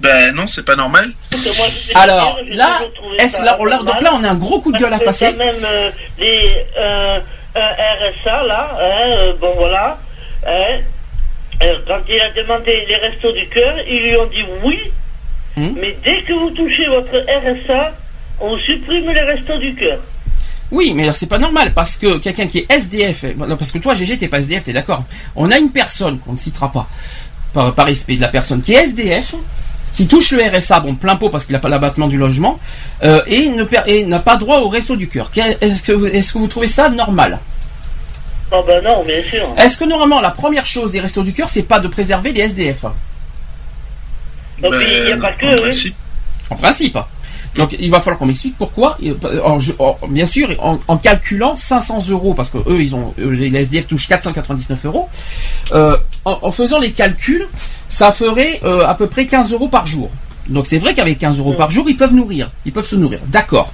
Ben 0.00 0.34
non, 0.34 0.46
c'est 0.46 0.64
pas 0.64 0.76
normal. 0.76 1.10
Alors, 1.94 2.38
là, 2.48 2.80
on- 3.58 3.64
là- 3.64 3.78
donc 3.78 4.00
là, 4.00 4.10
on 4.14 4.24
a 4.24 4.30
un 4.30 4.34
gros 4.34 4.60
coup 4.60 4.72
de 4.72 4.78
gueule 4.78 4.92
à 4.94 4.98
passer. 4.98 5.26
quand 5.32 5.36
même 5.44 5.62
euh, 5.64 5.90
les 6.18 6.44
euh, 6.78 7.20
un 7.54 7.60
RSA 7.60 8.42
là, 8.44 8.70
hein, 8.80 9.18
euh, 9.20 9.32
bon 9.40 9.52
voilà, 9.56 9.98
hein, 10.46 10.78
euh, 11.64 11.78
quand 11.86 11.98
il 12.08 12.20
a 12.20 12.30
demandé 12.30 12.84
les 12.88 12.96
restos 12.96 13.32
du 13.32 13.46
cœur, 13.48 13.74
ils 13.86 14.02
lui 14.02 14.16
ont 14.16 14.26
dit 14.26 14.44
oui, 14.64 14.78
Hmm. 15.56 15.72
mais 15.80 15.96
dès 16.04 16.22
que 16.22 16.32
vous 16.32 16.50
touchez 16.50 16.86
votre 16.86 17.12
RSA, 17.28 17.92
on 18.40 18.56
supprime 18.58 19.10
les 19.10 19.20
restos 19.20 19.58
du 19.58 19.74
cœur. 19.74 19.98
Oui, 20.70 20.92
mais 20.94 21.02
alors 21.02 21.16
c'est 21.16 21.26
pas 21.26 21.38
normal 21.38 21.72
parce 21.74 21.96
que 21.96 22.18
quelqu'un 22.18 22.46
qui 22.46 22.58
est 22.60 22.66
SDF, 22.72 23.24
euh, 23.24 23.32
non, 23.36 23.56
parce 23.56 23.72
que 23.72 23.78
toi 23.78 23.96
GG 23.96 24.16
t'es 24.16 24.28
pas 24.28 24.38
SDF, 24.38 24.62
t'es 24.62 24.72
d'accord. 24.72 25.02
On 25.34 25.50
a 25.50 25.58
une 25.58 25.72
personne 25.72 26.20
qu'on 26.20 26.32
ne 26.34 26.38
citera 26.38 26.70
pas 26.70 26.86
par, 27.52 27.74
par 27.74 27.86
respect 27.86 28.14
de 28.14 28.20
la 28.20 28.28
personne 28.28 28.62
qui 28.62 28.72
est 28.74 28.84
SDF, 28.84 29.34
qui 29.92 30.06
touche 30.06 30.32
le 30.32 30.42
RSA, 30.42 30.80
bon 30.80 30.94
plein 30.94 31.16
pot 31.16 31.30
parce 31.30 31.44
qu'il 31.44 31.52
n'a 31.52 31.58
pas 31.58 31.68
l'abattement 31.68 32.06
du 32.08 32.16
logement, 32.18 32.58
euh, 33.02 33.22
et 33.26 33.48
n'a 34.04 34.18
pas 34.20 34.36
droit 34.36 34.58
au 34.60 34.68
resto 34.68 34.96
du 34.96 35.08
cœur. 35.08 35.30
Est-ce 35.60 35.82
que, 35.82 35.92
vous- 35.92 36.06
est-ce 36.06 36.32
que 36.32 36.38
vous 36.38 36.46
trouvez 36.48 36.66
ça 36.68 36.88
normal? 36.88 37.38
Oh 38.52 38.62
ben 38.66 38.82
non, 38.82 39.04
bien 39.04 39.22
sûr. 39.22 39.48
Est-ce 39.58 39.76
que 39.76 39.84
normalement 39.84 40.20
la 40.20 40.30
première 40.32 40.66
chose 40.66 40.92
des 40.92 41.00
restos 41.00 41.22
du 41.22 41.32
cœur 41.32 41.48
c'est 41.48 41.62
pas 41.62 41.78
de 41.80 41.86
préserver 41.88 42.32
les 42.32 42.40
SDF 42.42 42.82
Donc 44.60 44.74
il 44.80 45.04
n'y 45.06 45.12
a 45.12 45.16
pas 45.16 45.32
que. 45.32 45.46
Ben, 45.46 45.50
en 45.52 45.54
oui. 45.56 45.60
principe. 45.62 45.94
En 46.50 46.56
principe. 46.56 46.98
Donc 47.56 47.74
il 47.78 47.90
va 47.90 47.98
falloir 48.00 48.18
qu'on 48.18 48.26
m'explique 48.26 48.56
pourquoi. 48.58 48.96
En- 49.44 49.58
en- 49.78 49.98
bien 50.08 50.26
sûr, 50.26 50.48
en, 50.60 50.78
en 50.86 50.96
calculant 50.98 51.56
500 51.56 52.06
euros, 52.10 52.34
parce 52.34 52.50
que 52.50 52.58
eux, 52.58 52.80
ils 52.80 52.94
ont, 52.94 53.14
les 53.18 53.54
SDF 53.56 53.86
touchent 53.88 54.08
499 54.08 54.84
euros. 54.86 55.08
euh, 55.72 55.96
en, 56.24 56.38
en 56.42 56.50
faisant 56.52 56.78
les 56.78 56.92
calculs, 56.92 57.46
ça 57.90 58.10
ferait 58.12 58.60
euh, 58.64 58.86
à 58.86 58.94
peu 58.94 59.06
près 59.08 59.26
15 59.26 59.52
euros 59.52 59.68
par 59.68 59.86
jour. 59.86 60.08
Donc 60.48 60.66
c'est 60.66 60.78
vrai 60.78 60.94
qu'avec 60.94 61.18
15 61.18 61.38
euros 61.38 61.52
par 61.52 61.70
jour, 61.70 61.84
ils 61.88 61.96
peuvent 61.98 62.14
nourrir, 62.14 62.50
ils 62.64 62.72
peuvent 62.72 62.86
se 62.86 62.96
nourrir. 62.96 63.18
D'accord. 63.26 63.72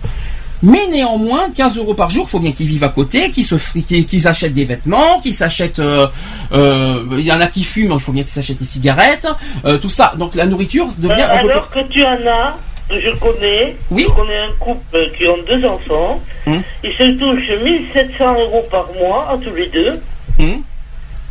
Mais 0.62 0.86
néanmoins, 0.90 1.50
15 1.54 1.76
euros 1.76 1.92
par 1.94 2.08
jour, 2.10 2.28
faut 2.28 2.38
bien 2.40 2.50
qu'ils 2.50 2.66
vivent 2.66 2.82
à 2.84 2.88
côté, 2.88 3.30
qu'ils 3.30 3.44
se, 3.44 3.56
qu'ils 3.78 4.26
achètent 4.26 4.54
des 4.54 4.64
vêtements, 4.64 5.20
qu'ils 5.20 5.34
s'achètent. 5.34 5.78
euh, 5.78 6.06
euh, 6.52 7.04
Il 7.12 7.20
y 7.24 7.30
en 7.30 7.40
a 7.40 7.46
qui 7.46 7.62
fument, 7.62 7.92
il 7.94 8.00
faut 8.00 8.10
bien 8.12 8.22
qu'ils 8.22 8.32
s'achètent 8.32 8.58
des 8.58 8.64
cigarettes, 8.64 9.28
euh, 9.66 9.76
tout 9.78 9.90
ça. 9.90 10.14
Donc 10.18 10.34
la 10.34 10.46
nourriture 10.46 10.88
devient 10.98 11.22
un 11.22 11.38
peu 11.42 11.50
alors 11.50 11.70
que 11.70 11.80
tu 11.90 12.02
en 12.04 12.16
as, 12.26 12.56
que 12.88 12.98
je 13.00 13.10
connais, 13.18 13.76
je 13.90 14.06
connais 14.08 14.38
un 14.38 14.52
couple 14.58 15.10
qui 15.16 15.26
ont 15.26 15.36
deux 15.46 15.62
enfants, 15.66 16.20
Hum. 16.46 16.62
ils 16.82 16.92
se 16.92 17.02
touchent 17.18 17.62
1700 17.62 18.40
euros 18.40 18.64
par 18.70 18.86
mois 18.98 19.28
à 19.30 19.36
tous 19.36 19.54
les 19.54 19.66
deux, 19.68 20.00
Hum. 20.40 20.62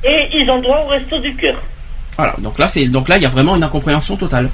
et 0.04 0.28
ils 0.34 0.50
ont 0.52 0.62
droit 0.62 0.84
au 0.86 0.90
resto 0.90 1.18
du 1.20 1.34
cœur. 1.36 1.56
Voilà, 2.18 2.36
donc 2.38 2.58
là 2.58 2.68
c'est 2.68 2.86
donc 2.88 3.10
là 3.10 3.18
il 3.18 3.24
y 3.24 3.26
a 3.26 3.30
vraiment 3.30 3.56
une 3.56 3.64
incompréhension 3.64 4.16
totale. 4.16 4.50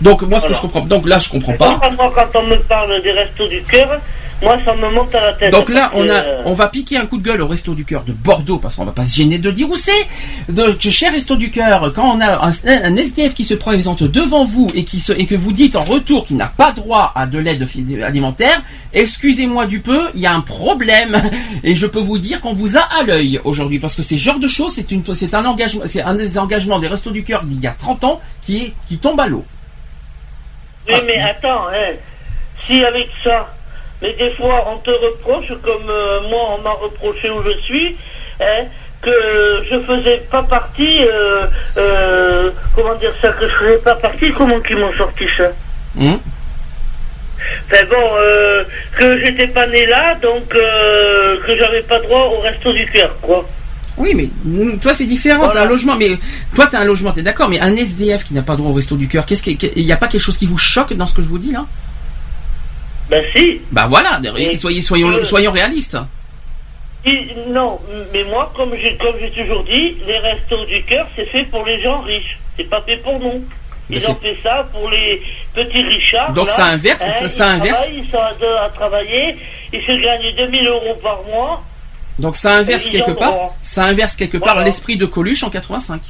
Donc 0.00 0.22
moi 0.22 0.40
ce 0.40 0.48
que 0.48 0.54
je 0.54 0.60
comprends 0.60 0.82
donc 0.82 1.08
là 1.08 1.18
je 1.18 1.30
comprends 1.30 1.54
pas. 1.54 1.80
donc, 1.82 1.96
moi, 1.96 2.12
quand 2.14 2.38
on 2.40 2.46
me 2.46 2.56
parle 2.56 3.00
des 3.02 3.12
restos 3.12 3.48
du 3.48 3.62
cœur, 3.62 4.00
Moi, 4.42 4.58
ça 4.64 4.74
me 4.74 4.90
monte 4.90 5.14
à 5.14 5.20
la 5.20 5.32
tête. 5.34 5.52
Donc 5.52 5.68
là, 5.68 5.90
parce 5.92 5.94
on 5.94 6.08
a, 6.08 6.14
euh, 6.14 6.42
on 6.46 6.52
va 6.52 6.68
piquer 6.68 6.96
un 6.96 7.06
coup 7.06 7.18
de 7.18 7.22
gueule 7.22 7.40
au 7.42 7.46
Resto 7.46 7.74
du 7.74 7.84
Cœur 7.84 8.02
de 8.02 8.12
Bordeaux 8.12 8.58
parce 8.58 8.74
qu'on 8.74 8.84
va 8.84 8.90
pas 8.92 9.04
se 9.04 9.16
gêner 9.16 9.38
de 9.38 9.50
dire 9.52 9.70
où 9.70 9.76
c'est. 9.76 9.92
Donc, 10.48 10.80
cher 10.80 11.12
Resto 11.12 11.36
du 11.36 11.52
Cœur, 11.52 11.92
quand 11.94 12.16
on 12.16 12.20
a 12.20 12.44
un, 12.44 12.50
un 12.66 12.96
SDF 12.96 13.34
qui 13.34 13.44
se 13.44 13.54
présente 13.54 14.02
devant 14.02 14.44
vous 14.44 14.68
et 14.74 14.82
qui 14.82 14.98
se, 14.98 15.12
et 15.12 15.26
que 15.26 15.36
vous 15.36 15.52
dites 15.52 15.76
en 15.76 15.82
retour 15.82 16.26
qu'il 16.26 16.36
n'a 16.36 16.48
pas 16.48 16.72
droit 16.72 17.12
à 17.14 17.26
de 17.26 17.38
l'aide 17.38 17.66
alimentaire, 18.02 18.62
excusez-moi 18.92 19.66
du 19.66 19.78
peu, 19.78 20.08
il 20.14 20.20
y 20.20 20.26
a 20.26 20.32
un 20.32 20.40
problème 20.40 21.22
et 21.62 21.76
je 21.76 21.86
peux 21.86 22.00
vous 22.00 22.18
dire 22.18 22.40
qu'on 22.40 22.52
vous 22.52 22.76
a 22.76 22.80
à 22.80 23.04
l'œil 23.04 23.40
aujourd'hui 23.44 23.78
parce 23.78 23.94
que 23.94 24.02
ces 24.02 24.16
genres 24.16 24.40
de 24.40 24.48
choses, 24.48 24.72
c'est 24.72 24.90
une, 24.90 25.04
c'est 25.14 25.34
un 25.34 25.44
engagement, 25.44 25.84
c'est 25.86 26.02
un 26.02 26.14
des 26.14 26.36
engagements 26.36 26.80
des 26.80 26.88
Restos 26.88 27.12
du 27.12 27.22
Cœur 27.22 27.44
d'il 27.44 27.60
y 27.60 27.68
a 27.68 27.74
30 27.78 28.04
ans 28.04 28.20
qui 28.42 28.62
est, 28.62 28.72
qui 28.88 28.98
tombe 28.98 29.20
à 29.20 29.28
l'eau. 29.28 29.44
Oui, 30.88 30.96
mais 31.06 31.20
attends, 31.20 31.68
hein. 31.68 31.94
si 32.66 32.84
avec 32.84 33.08
ça, 33.22 33.48
mais 34.02 34.12
des 34.14 34.30
fois 34.32 34.66
on 34.72 34.78
te 34.78 34.90
reproche, 34.90 35.48
comme 35.62 35.88
euh, 35.88 36.20
moi 36.28 36.58
on 36.58 36.62
m'a 36.62 36.72
reproché 36.72 37.30
où 37.30 37.42
je 37.44 37.56
suis, 37.62 37.96
hein, 38.40 38.64
que 39.00 39.10
je 39.70 39.78
faisais 39.80 40.22
pas 40.30 40.42
partie, 40.42 40.98
euh, 41.04 41.46
euh, 41.76 42.50
comment 42.74 42.94
dire 42.96 43.14
ça, 43.22 43.28
que 43.30 43.48
je 43.48 43.54
faisais 43.54 43.78
pas 43.78 43.94
partie, 43.94 44.32
comment 44.32 44.60
qu'ils 44.60 44.76
m'ont 44.76 44.92
sorti 44.94 45.24
ça. 45.36 45.44
Enfin 47.66 47.84
bon, 47.90 48.16
euh, 48.18 48.64
que 48.98 49.18
j'étais 49.24 49.48
pas 49.48 49.66
né 49.66 49.86
là, 49.86 50.16
donc 50.22 50.54
euh, 50.54 51.38
que 51.46 51.56
j'avais 51.56 51.82
pas 51.82 51.98
droit 52.00 52.26
au 52.36 52.40
resto 52.40 52.72
du 52.72 52.86
cœur, 52.86 53.16
quoi. 53.20 53.48
Oui, 53.98 54.14
mais 54.14 54.28
toi 54.80 54.94
c'est 54.94 55.04
différent. 55.04 55.48
T'as 55.48 55.62
un 55.62 55.68
logement, 55.68 55.96
mais 55.96 56.18
toi 56.54 56.66
t'as 56.70 56.80
un 56.80 56.84
logement, 56.84 57.12
t'es 57.12 57.22
d'accord. 57.22 57.48
Mais 57.48 57.60
un 57.60 57.76
SDF 57.76 58.24
qui 58.24 58.34
n'a 58.34 58.42
pas 58.42 58.56
droit 58.56 58.70
au 58.70 58.74
resto 58.74 58.96
du 58.96 59.06
cœur, 59.06 59.26
qu'est-ce 59.26 59.42
qu'il 59.42 59.58
il 59.76 59.84
n'y 59.84 59.92
a 59.92 59.96
pas 59.96 60.08
quelque 60.08 60.22
chose 60.22 60.38
qui 60.38 60.46
vous 60.46 60.58
choque 60.58 60.92
dans 60.94 61.06
ce 61.06 61.14
que 61.14 61.22
je 61.22 61.28
vous 61.28 61.38
dis 61.38 61.52
là? 61.52 61.66
Ben 63.12 63.22
si. 63.36 63.60
Bah 63.70 63.86
voilà, 63.88 64.18
Mais- 64.22 64.56
soyez 64.56 64.80
soyons 64.80 65.22
soyons 65.22 65.52
réalistes. 65.52 65.98
Non, 67.48 67.78
mais 68.12 68.24
moi, 68.24 68.50
comme 68.56 68.74
j'ai 68.80 68.96
comme 68.96 69.16
j'ai 69.20 69.30
toujours 69.30 69.64
dit, 69.64 69.96
les 70.06 70.18
restos 70.18 70.64
du 70.66 70.82
cœur, 70.84 71.06
c'est 71.14 71.26
fait 71.26 71.44
pour 71.44 71.64
les 71.66 71.82
gens 71.82 72.00
riches. 72.00 72.38
C'est 72.56 72.68
pas 72.70 72.80
fait 72.82 72.96
pour 72.98 73.18
nous. 73.20 73.44
Ils 73.90 74.08
ont 74.08 74.14
fait 74.14 74.38
ça 74.42 74.66
pour 74.72 74.88
les 74.88 75.20
petits 75.52 75.82
richards. 75.82 76.32
Donc 76.32 76.46
là. 76.48 76.54
ça 76.54 76.64
inverse, 76.66 77.02
Hein, 77.02 77.10
ça- 77.10 77.24
ils 77.24 77.28
ça 77.28 77.48
inverse. 77.50 77.86
Ils 77.92 78.08
sont 78.10 78.18
à 78.18 78.32
deux 78.34 78.56
à 78.56 78.68
travailler, 78.70 79.36
ils 79.72 79.80
se 79.82 79.92
gagnent 80.02 80.34
2000 80.36 80.66
euros 80.66 80.94
par 81.02 81.20
mois. 81.24 81.62
Donc 82.18 82.36
ça 82.36 82.54
inverse 82.54 82.88
quelque 82.88 83.10
part, 83.10 83.32
droit. 83.32 83.56
ça 83.62 83.84
inverse 83.84 84.16
quelque 84.16 84.38
part 84.38 84.54
Voilà. 84.54 84.64
l'esprit 84.64 84.96
de 84.96 85.04
Coluche 85.06 85.42
en 85.42 85.50
85. 85.50 86.00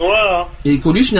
Voilà. 0.00 0.48
Et 0.64 0.78
Coluche 0.78 1.12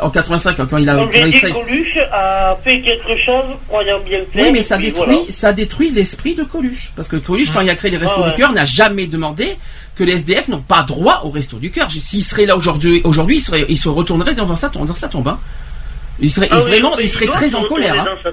en 0.00 0.08
85 0.10 0.56
quand 0.68 0.78
il 0.78 0.88
a 0.88 0.94
Comme 0.94 1.10
quand 1.10 1.26
il 1.26 1.32
crée- 1.34 1.52
Coluche 1.52 1.98
a 2.10 2.56
fait 2.64 2.80
quelque 2.80 3.14
chose, 3.24 3.44
croyant 3.68 3.98
bien 4.00 4.20
faire. 4.32 4.44
Oui, 4.44 4.50
mais 4.52 4.62
ça 4.62 4.78
détruit, 4.78 5.04
voilà. 5.16 5.22
ça 5.30 5.52
détruit 5.52 5.90
l'esprit 5.90 6.34
de 6.34 6.42
Coluche. 6.42 6.92
Parce 6.96 7.08
que 7.08 7.16
Coluche, 7.16 7.50
quand 7.52 7.60
il 7.60 7.68
a 7.68 7.74
créé 7.74 7.90
les 7.90 7.98
restos 7.98 8.14
Ah 8.18 8.22
ouais. 8.22 8.30
du 8.30 8.40
cœur, 8.40 8.52
n'a 8.52 8.64
jamais 8.64 9.06
demandé 9.06 9.56
que 9.96 10.02
les 10.04 10.14
SDF 10.14 10.48
n'ont 10.48 10.62
pas 10.62 10.82
droit 10.82 11.20
au 11.24 11.30
resto 11.30 11.58
du 11.58 11.70
cœur. 11.70 11.90
S'il 11.90 12.24
serait 12.24 12.46
là 12.46 12.56
aujourd'hui, 12.56 13.02
aujourd'hui, 13.04 13.36
il, 13.36 13.40
serait, 13.40 13.66
il 13.68 13.76
se 13.76 13.90
retournerait 13.90 14.34
dans 14.34 14.56
sa, 14.56 14.70
dans 14.70 14.94
sa 14.94 15.08
tombe. 15.08 15.28
hein. 15.28 15.38
Il 16.20 16.30
serait 16.30 16.48
Ah 16.50 16.58
oui, 16.62 16.70
vraiment, 16.70 16.98
il 16.98 17.08
serait 17.10 17.26
très 17.26 17.54
en 17.54 17.64
colère. 17.64 17.94
hein. 18.00 18.30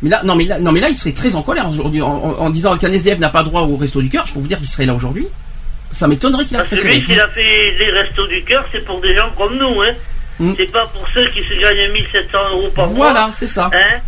Mais 0.00 0.08
là, 0.10 0.22
non, 0.24 0.34
mais 0.34 0.44
là, 0.44 0.58
non, 0.60 0.72
mais 0.72 0.80
là, 0.80 0.88
il 0.88 0.96
serait 0.96 1.12
très 1.12 1.34
en 1.36 1.42
colère 1.42 1.68
aujourd'hui 1.68 2.00
en, 2.00 2.08
en- 2.08 2.38
en 2.38 2.50
disant 2.50 2.76
qu'un 2.78 2.92
SDF 2.92 3.18
n'a 3.18 3.30
pas 3.30 3.42
droit 3.42 3.62
au 3.62 3.76
resto 3.76 4.00
du 4.00 4.08
cœur. 4.08 4.24
Je 4.26 4.32
peux 4.34 4.40
vous 4.40 4.46
dire 4.46 4.58
qu'il 4.58 4.66
serait 4.66 4.86
là 4.86 4.94
aujourd'hui. 4.94 5.26
Ça 5.92 6.08
m'étonnerait 6.08 6.44
qu'il 6.44 6.56
a 6.56 6.64
Parce 6.64 6.80
que 6.80 6.86
lui, 6.86 7.04
s'il 7.06 7.20
a 7.20 7.28
fait 7.28 7.70
les 7.78 7.90
restos 7.90 8.26
du 8.26 8.42
cœur, 8.42 8.64
c'est 8.72 8.84
pour 8.84 9.00
des 9.00 9.14
gens 9.14 9.30
comme 9.36 9.56
nous, 9.56 9.82
hein. 9.82 9.94
C'est 10.38 10.70
pas 10.70 10.86
pour 10.86 11.08
ceux 11.08 11.26
qui 11.30 11.42
se 11.42 11.54
gagnent 11.54 11.92
1700 11.92 12.38
euros 12.52 12.68
par 12.68 12.86
mois. 12.88 13.10
Voilà, 13.10 13.30
c'est 13.32 13.46
ça. 13.46 13.70
Hein 13.72 14.00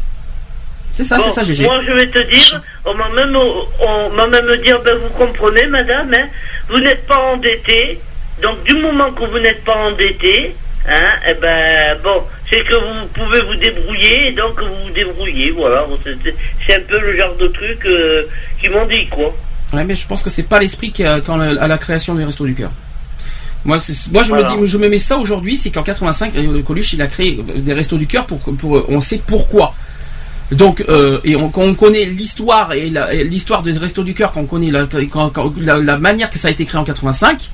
C'est 0.92 1.04
ça, 1.04 1.16
Bon, 1.16 1.22
c'est 1.24 1.30
ça, 1.30 1.44
GG. 1.44 1.64
Moi, 1.64 1.80
je 1.86 1.92
vais 1.92 2.06
te 2.06 2.18
dire, 2.18 2.60
on 2.84 2.94
m'a 2.94 3.08
même, 3.08 3.34
on 3.34 4.10
m'a 4.10 4.26
même 4.26 4.56
dit, 4.56 4.70
ben, 4.84 4.98
vous 4.98 5.08
comprenez, 5.16 5.64
madame, 5.66 6.12
hein, 6.12 6.26
vous 6.68 6.78
n'êtes 6.78 7.06
pas 7.06 7.18
endetté. 7.32 7.98
Donc, 8.42 8.62
du 8.64 8.74
moment 8.76 9.10
que 9.12 9.24
vous 9.24 9.38
n'êtes 9.38 9.64
pas 9.64 9.76
endetté, 9.76 10.54
hein, 10.86 11.10
eh 11.30 11.34
ben, 11.34 11.98
bon, 12.04 12.22
c'est 12.50 12.62
que 12.62 12.74
vous 12.74 13.06
pouvez 13.14 13.40
vous 13.40 13.54
débrouiller, 13.54 14.28
et 14.28 14.32
donc 14.32 14.60
vous 14.60 14.84
vous 14.84 14.90
débrouillez, 14.90 15.50
voilà. 15.52 15.86
C'est 16.66 16.76
un 16.76 16.82
peu 16.82 17.00
le 17.00 17.16
genre 17.16 17.34
de 17.36 17.46
truc 17.46 17.86
euh, 17.86 18.24
qu'ils 18.60 18.70
m'ont 18.70 18.86
dit, 18.86 19.06
quoi. 19.08 19.34
Ouais, 19.72 19.84
mais 19.84 19.94
je 19.96 20.06
pense 20.06 20.22
que 20.22 20.30
c'est 20.30 20.44
pas 20.44 20.58
l'esprit 20.60 20.92
qui 20.92 21.04
a- 21.04 21.20
quand 21.20 21.36
la- 21.36 21.60
à 21.62 21.66
la 21.68 21.78
création 21.78 22.14
des 22.14 22.24
restos 22.24 22.46
du 22.46 22.54
cœur. 22.54 22.70
Moi, 23.64 23.76
moi 24.12 24.22
je 24.22 24.28
Voilà. 24.28 24.54
me 24.54 24.60
dis, 24.64 24.66
je 24.70 24.78
me 24.78 24.88
mets 24.88 24.98
ça 24.98 25.18
aujourd'hui, 25.18 25.56
c'est 25.56 25.70
qu'en 25.70 25.82
85, 25.82 26.34
euh, 26.36 26.62
Coluche 26.62 26.92
il 26.94 27.02
a 27.02 27.06
créé 27.06 27.38
des 27.56 27.72
restos 27.74 27.98
du 27.98 28.06
cœur 28.06 28.24
pour, 28.26 28.38
pour, 28.38 28.84
on 28.88 29.00
sait 29.00 29.20
pourquoi. 29.26 29.74
Donc, 30.52 30.82
euh, 30.88 31.20
et 31.24 31.36
on, 31.36 31.50
quand 31.50 31.62
on 31.62 31.74
connaît 31.74 32.06
l'histoire 32.06 32.72
et 32.72 32.90
l'histoire 33.24 33.62
des 33.62 33.72
restos 33.72 34.04
du 34.04 34.14
cœur, 34.14 34.32
quand 34.32 34.40
on 34.40 34.46
connaît 34.46 34.70
la, 34.70 34.86
quand- 34.86 35.28
quand- 35.30 35.52
la, 35.60 35.76
la 35.76 35.98
manière 35.98 36.30
que 36.30 36.38
ça 36.38 36.48
a 36.48 36.50
été 36.50 36.64
créé 36.64 36.80
en 36.80 36.84
85. 36.84 37.50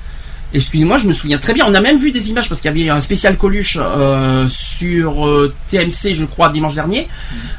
Excusez-moi, 0.55 0.97
je 0.97 1.07
me 1.07 1.13
souviens 1.13 1.37
très 1.37 1.53
bien. 1.53 1.65
On 1.67 1.73
a 1.73 1.81
même 1.81 1.97
vu 1.97 2.11
des 2.11 2.29
images 2.29 2.47
parce 2.49 2.61
qu'il 2.61 2.71
y 2.75 2.81
avait 2.81 2.89
un 2.89 3.01
spécial 3.01 3.35
Coluche 3.37 3.77
euh, 3.79 4.47
sur 4.47 5.27
euh, 5.27 5.53
TMC, 5.69 6.13
je 6.13 6.25
crois, 6.25 6.49
dimanche 6.49 6.73
dernier. 6.75 7.07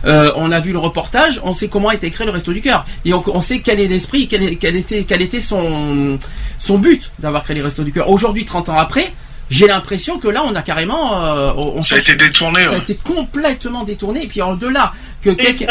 Euh, 0.06 0.32
on 0.36 0.50
a 0.50 0.58
vu 0.60 0.72
le 0.72 0.78
reportage. 0.78 1.40
On 1.44 1.52
sait 1.52 1.68
comment 1.68 1.90
a 1.90 1.94
été 1.94 2.10
créé 2.10 2.26
le 2.26 2.32
Resto 2.32 2.52
du 2.52 2.62
Cœur 2.62 2.86
et 3.04 3.12
on, 3.12 3.22
on 3.26 3.40
sait 3.40 3.60
quel 3.60 3.80
est 3.80 3.86
l'esprit, 3.88 4.28
quel, 4.28 4.42
était, 4.42 5.04
quel 5.04 5.20
était 5.22 5.40
son 5.40 6.18
son 6.58 6.78
but 6.78 7.10
d'avoir 7.18 7.44
créé 7.44 7.54
les 7.54 7.62
Restos 7.62 7.84
du 7.84 7.92
Cœur. 7.92 8.08
Aujourd'hui, 8.08 8.44
30 8.46 8.70
ans 8.70 8.78
après, 8.78 9.12
j'ai 9.50 9.66
l'impression 9.66 10.18
que 10.18 10.28
là, 10.28 10.42
on 10.44 10.54
a 10.56 10.62
carrément, 10.62 11.22
euh, 11.24 11.52
on, 11.56 11.82
Ça 11.82 11.96
a 11.96 11.98
été 11.98 12.14
détourné, 12.16 12.64
Ça 12.64 12.74
a 12.74 12.78
été 12.78 12.94
complètement 12.96 13.84
détourné. 13.84 14.24
Et 14.24 14.26
puis 14.26 14.40
en-delà 14.42 14.92
que 15.22 15.30
quelqu'un. 15.30 15.66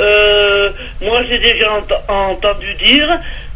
euh, 0.00 0.70
moi, 1.00 1.22
j'ai 1.28 1.38
déjà 1.38 1.68
ent- 1.72 2.12
entendu 2.32 2.66
dire 2.84 3.08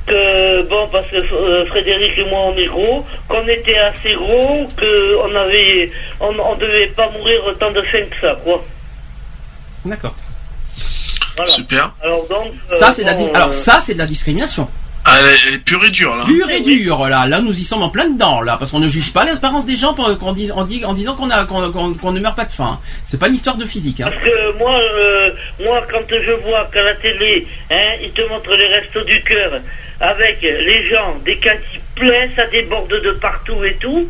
que, 0.07 0.63
bon, 0.63 0.89
parce 0.93 1.07
que 1.09 1.17
euh, 1.17 1.67
Frédéric 1.67 2.17
et 2.19 2.25
moi, 2.25 2.41
on 2.47 2.57
est 2.57 2.67
gros, 2.67 3.05
qu'on 3.29 3.47
était 3.49 3.77
assez 3.79 4.15
gros, 4.15 4.67
qu'on 4.79 5.35
avait, 5.35 5.91
on, 6.21 6.35
on 6.39 6.55
devait 6.57 6.87
pas 6.89 7.11
mourir 7.11 7.45
autant 7.47 7.71
de 7.73 7.83
faim 7.83 8.05
que 8.11 8.21
ça, 8.21 8.37
quoi. 8.45 8.65
D'accord. 9.85 10.15
Voilà. 11.37 11.53
Super. 11.53 11.93
Alors 12.03 12.27
donc. 12.29 12.53
euh, 12.73 12.79
Ça 12.79 12.93
c'est 12.93 13.05
la, 13.05 13.13
alors 13.13 13.49
euh, 13.49 13.51
ça 13.51 13.81
c'est 13.85 13.93
de 13.95 13.99
la 13.99 14.07
discrimination. 14.07 14.69
Ah, 15.09 15.21
pure 15.65 15.85
et 15.85 15.91
dure, 15.91 16.17
là. 16.17 16.25
Pure 16.25 16.51
et 16.51 16.61
dure 16.63 17.07
là. 17.09 17.27
Là 17.27 17.41
nous 17.41 17.53
y 17.59 17.63
sommes 17.63 17.83
en 17.85 17.91
plein 17.91 18.11
dedans 18.11 18.41
là 18.41 18.57
parce 18.59 18.73
qu'on 18.73 18.81
ne 18.81 18.89
juge 18.89 19.13
pas 19.13 19.25
l'espérance 19.25 19.65
des 19.65 19.77
gens 19.77 19.95
pour- 19.95 20.19
qu'on 20.19 20.33
dise- 20.33 20.51
en, 20.53 20.63
en 20.63 20.93
disant 20.95 21.15
qu'on 21.15 21.31
a 21.31 21.45
qu'on 21.45 21.71
qu'on- 21.71 21.95
qu'on 21.95 22.13
ne 22.13 22.19
meurt 22.21 22.37
pas 22.37 22.45
de 22.45 22.53
faim. 22.53 22.81
C'est 23.05 23.19
pas 23.21 23.29
une 23.29 23.35
histoire 23.35 23.57
de 23.57 23.65
physique. 23.67 24.01
Hein. 24.01 24.11
Parce 24.11 24.25
que 24.25 24.59
moi, 24.59 24.81
euh, 24.81 25.31
moi, 25.63 25.87
quand 25.91 26.03
je 26.11 26.33
vois 26.45 26.69
qu'à 26.73 26.83
la 26.83 26.95
télé, 26.97 27.47
hein, 27.71 27.95
ils 28.03 28.11
te 28.11 28.23
montrent 28.29 28.55
les 28.57 28.67
restos 28.67 29.05
du 29.05 29.23
cœur 29.23 29.61
avec 30.01 30.39
les 30.43 30.89
gens, 30.91 31.17
des 31.25 31.37
cantines 31.37 31.81
pleins, 31.95 32.29
ça 32.35 32.47
déborde 32.49 32.91
de 32.91 33.13
partout 33.13 33.65
et 33.65 33.75
tout, 33.81 34.09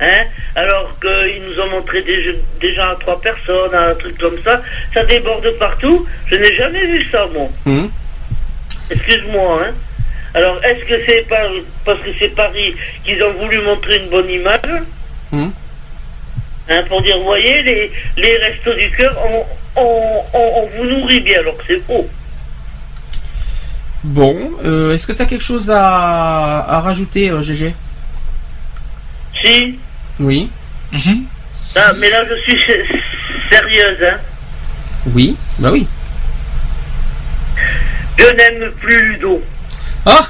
hein, 0.00 0.24
alors 0.56 0.94
qu'ils 1.00 1.42
nous 1.48 1.58
ont 1.62 1.70
montré 1.70 2.02
des, 2.02 2.22
jeux- 2.22 2.40
des 2.60 2.74
gens 2.74 2.90
à 2.90 2.96
trois 2.96 3.18
personnes, 3.20 3.74
un 3.74 3.94
truc 3.94 4.18
comme 4.18 4.36
ça, 4.44 4.60
ça 4.92 5.02
déborde 5.04 5.48
partout. 5.58 6.06
Je 6.26 6.36
n'ai 6.36 6.54
jamais 6.54 6.84
vu 6.86 7.08
ça, 7.10 7.26
moi. 7.32 7.48
Hum. 7.66 7.90
Excuse-moi, 8.90 9.62
hein. 9.68 9.72
Alors, 10.34 10.62
est-ce 10.64 10.84
que 10.84 10.94
c'est 11.06 11.28
par, 11.28 11.46
parce 11.84 12.00
que 12.00 12.10
c'est 12.18 12.34
Paris 12.34 12.74
qu'ils 13.04 13.22
ont 13.22 13.32
voulu 13.34 13.60
montrer 13.62 13.96
une 14.02 14.10
bonne 14.10 14.28
image 14.28 14.82
Hum. 15.32 15.52
Hein, 16.68 16.82
pour 16.88 17.02
dire, 17.02 17.18
voyez, 17.20 17.62
les, 17.62 17.92
les 18.16 18.36
restos 18.38 18.72
du 18.74 18.90
cœur, 18.92 19.16
on, 19.24 19.44
on, 19.76 20.22
on, 20.32 20.38
on 20.62 20.66
vous 20.76 20.84
nourrit 20.84 21.20
bien, 21.20 21.40
alors 21.40 21.56
que 21.58 21.64
c'est 21.68 21.80
faux. 21.86 22.08
Bon, 24.02 24.50
euh, 24.64 24.92
est-ce 24.94 25.06
que 25.06 25.12
tu 25.12 25.22
as 25.22 25.26
quelque 25.26 25.44
chose 25.44 25.70
à, 25.70 26.60
à 26.68 26.80
rajouter, 26.80 27.30
euh, 27.30 27.42
GG 27.42 27.74
Si 29.42 29.78
Oui. 30.20 30.50
Ah, 31.76 31.92
mais 31.98 32.08
là, 32.10 32.24
je 32.28 32.34
suis 32.42 32.58
sé- 32.66 32.84
sérieuse, 33.50 33.98
hein. 34.08 34.16
Oui. 35.14 35.36
Bah 35.58 35.70
oui. 35.72 35.86
Je 38.16 38.26
n'aime 38.34 38.70
plus 38.80 39.12
Ludo. 39.12 39.42
Ah 40.06 40.26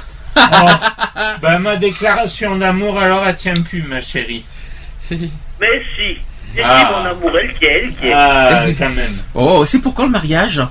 Bah, 1.41 1.59
ma 1.59 1.75
déclaration 1.75 2.55
d'amour, 2.57 2.99
alors, 2.99 3.25
elle 3.27 3.35
tient 3.35 3.61
plus, 3.61 3.83
ma 3.83 4.01
chérie. 4.01 4.43
Mais 5.11 5.81
si. 5.95 6.17
C'est 6.55 6.61
Ah. 6.63 6.85
qui 6.85 6.91
mon 6.93 7.09
amour 7.09 7.31
Elle 7.37 7.53
qui 7.53 7.65
est, 7.65 7.69
elle 7.83 7.93
qui 7.95 8.07
est. 8.07 8.13
Ah, 8.13 8.65
quand 8.77 8.89
même. 8.89 9.13
Oh, 9.33 9.65
c'est 9.65 9.79
pour 9.79 9.93
quand 9.93 10.05
le 10.05 10.11
mariage? 10.11 10.61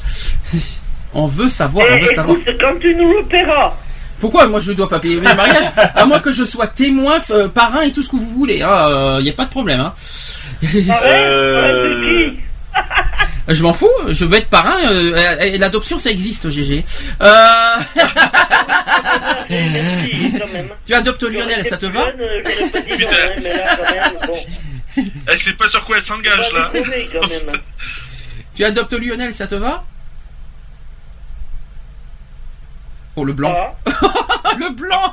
On 1.12 1.26
veut 1.26 1.48
savoir, 1.48 1.86
on 1.90 1.94
Eh, 1.96 2.00
veut 2.02 2.08
savoir. 2.08 2.36
écoute, 2.38 2.56
quand 2.60 2.78
tu 2.80 2.94
nous 2.94 3.12
le 3.18 3.24
paieras. 3.24 3.74
Pourquoi 4.20 4.46
moi 4.46 4.60
je 4.60 4.72
dois 4.72 4.88
pas 4.88 5.00
payer 5.00 5.16
le 5.16 5.20
mariage 5.22 5.64
À 5.94 6.06
moins 6.06 6.18
que 6.20 6.32
je 6.32 6.44
sois 6.44 6.66
témoin, 6.68 7.18
euh, 7.30 7.48
parrain 7.48 7.82
et 7.82 7.92
tout 7.92 8.00
ce 8.02 8.08
que 8.08 8.16
vous 8.16 8.30
voulez. 8.30 8.56
Il 8.56 8.62
hein, 8.62 9.20
n'y 9.20 9.28
a 9.30 9.32
pas 9.34 9.44
de 9.44 9.50
problème. 9.50 9.80
Hein. 9.80 9.92
Euh, 11.04 12.30
Je 13.46 13.62
m'en 13.62 13.74
fous, 13.74 13.90
je 14.08 14.24
veux 14.24 14.38
être 14.38 14.48
parrain. 14.48 14.78
euh, 14.90 15.38
et 15.40 15.58
L'adoption 15.58 15.98
ça 15.98 16.10
existe, 16.10 16.48
GG. 16.48 16.82
Euh... 17.20 17.76
tu 20.86 20.94
adoptes 20.94 21.22
Lionel, 21.24 21.62
ça 21.66 21.76
te 21.76 21.84
va. 21.86 22.06
Elle 25.26 25.38
sait 25.38 25.52
pas 25.52 25.68
sur 25.68 25.84
quoi 25.84 25.96
elle 25.98 26.02
s'engage, 26.02 26.52
là. 26.52 26.72
Tu 28.54 28.64
adoptes 28.64 28.94
Lionel, 28.94 29.34
ça 29.34 29.46
te 29.46 29.56
va 29.56 29.84
Oh, 33.16 33.24
le 33.24 33.32
blanc. 33.32 33.76
le 34.58 34.74
blanc 34.74 35.12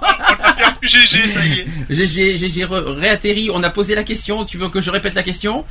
GG, 0.81 1.27
ça 1.27 1.45
y 1.45 1.59
est. 1.59 1.67
GG, 1.89 2.37
GG 2.37 2.65
réatterri. 2.65 3.51
On 3.53 3.61
a 3.61 3.69
posé 3.69 3.93
la 3.93 4.03
question. 4.03 4.43
Tu 4.45 4.57
veux 4.57 4.69
que 4.69 4.81
je 4.81 4.89
répète 4.89 5.13
la 5.13 5.21
question? 5.21 5.65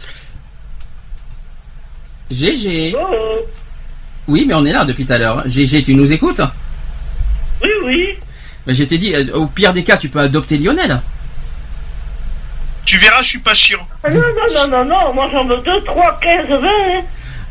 GG. 2.30 2.94
Oui, 4.28 4.44
mais 4.46 4.54
on 4.54 4.64
est 4.64 4.72
là 4.72 4.84
depuis 4.84 5.04
tout 5.04 5.12
à 5.12 5.18
l'heure. 5.18 5.42
GG, 5.46 5.82
tu 5.82 5.94
nous 5.94 6.12
écoutes? 6.12 6.40
Oui, 7.62 7.70
oui. 7.84 8.08
Mais 8.66 8.74
je 8.74 8.84
t'ai 8.84 8.98
dit, 8.98 9.14
euh, 9.14 9.34
au 9.34 9.46
pire 9.46 9.72
des 9.72 9.82
cas, 9.84 9.96
tu 9.96 10.08
peux 10.08 10.20
adopter 10.20 10.58
Lionel. 10.58 11.00
Tu 12.84 12.98
verras, 12.98 13.22
je 13.22 13.28
suis 13.28 13.38
pas 13.38 13.54
chiant. 13.54 13.86
Ah 14.04 14.10
non, 14.10 14.20
non, 14.20 14.54
non, 14.54 14.68
non, 14.68 14.84
non, 14.84 15.14
moi 15.14 15.28
j'en 15.32 15.44
veux 15.44 15.58
2, 15.58 15.82
3, 15.84 16.20
15, 16.22 16.48
20. 16.48 16.56
hein. 16.68 17.02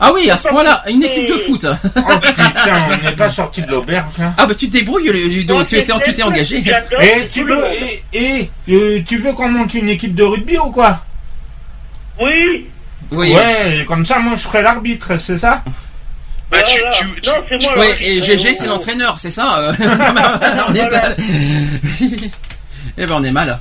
Ah 0.01 0.11
oui, 0.13 0.29
à 0.31 0.37
ce 0.37 0.47
point-là, 0.47 0.83
une 0.87 1.03
équipe 1.03 1.27
de 1.27 1.33
foot. 1.35 1.65
Putain, 1.83 2.85
on 3.01 3.03
n'est 3.05 3.15
pas 3.15 3.29
sorti 3.29 3.61
de 3.61 3.67
l'auberge 3.69 4.17
là. 4.17 4.33
Ah 4.37 4.45
bah 4.47 4.55
tu 4.55 4.67
te 4.69 4.77
débrouilles, 4.77 5.09
Ludo. 5.11 5.63
Tu 5.65 5.77
étais, 5.77 5.91
tu 6.05 6.13
t'es 6.13 6.23
engagé. 6.23 6.63
Et 7.01 7.27
tu 7.31 7.43
veux, 7.43 7.61
et, 7.73 8.01
et, 8.13 8.49
euh, 8.69 9.01
tu 9.05 9.17
veux 9.17 9.33
qu'on 9.33 9.49
monte 9.49 9.73
une 9.73 9.89
équipe 9.89 10.15
de 10.15 10.23
rugby 10.23 10.57
ou 10.57 10.71
quoi? 10.71 11.03
Oui. 12.21 12.67
Oui. 13.11 13.33
Ouais, 13.33 13.79
et 13.81 13.85
comme 13.85 14.05
ça, 14.05 14.19
moi 14.19 14.35
je 14.35 14.41
ferai 14.43 14.61
l'arbitre, 14.61 15.17
c'est 15.17 15.37
ça 15.37 15.63
Bah, 16.51 16.61
tu, 16.63 16.79
tu, 16.93 17.05
Non, 17.29 17.33
c'est 17.49 17.61
moi 17.63 17.73
Oui, 17.77 17.87
l'arbitre. 17.87 18.01
et 18.01 18.21
GG, 18.21 18.55
c'est 18.55 18.67
l'entraîneur, 18.67 19.17
c'est 19.19 19.31
ça 19.31 19.59
euh 19.59 19.73
On 20.69 20.73
est 20.75 20.89
mal. 20.89 21.17
Eh 22.97 23.05
ben, 23.05 23.15
on 23.15 23.23
est 23.23 23.31
mal. 23.31 23.59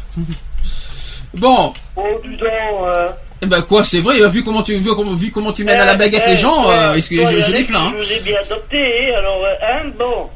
Bon. 1.35 1.73
Oh, 1.97 2.03
dis 2.25 2.37
donc. 2.37 2.49
euh. 2.87 3.09
Eh 3.41 3.47
ben 3.47 3.63
quoi, 3.63 3.85
c'est 3.85 4.01
vrai, 4.01 4.27
vu 4.29 4.43
comment 4.43 4.63
tu 4.65 4.77
vu 4.79 4.89
comment, 4.97 5.15
vu 5.15 5.31
comment 5.31 5.53
tu 5.53 5.63
mènes 5.65 5.79
à 5.79 5.85
la 5.85 5.95
baguette 5.95 6.25
Eh, 6.27 6.31
les 6.31 6.37
gens, 6.37 6.65
eh, 6.71 6.73
euh, 6.75 6.95
est-ce 6.95 7.09
que 7.09 7.15
toi, 7.23 7.31
je, 7.31 7.41
je 7.41 7.53
les 7.53 7.63
plains 7.65 7.87
hein. 7.87 7.95
Je 7.97 8.05
vous 8.05 8.13
ai 8.13 8.21
bien 8.21 8.37
adopté, 8.45 9.15
hein, 9.15 9.19
alors, 9.19 9.45
hein, 9.63 9.91
bon. 9.97 10.31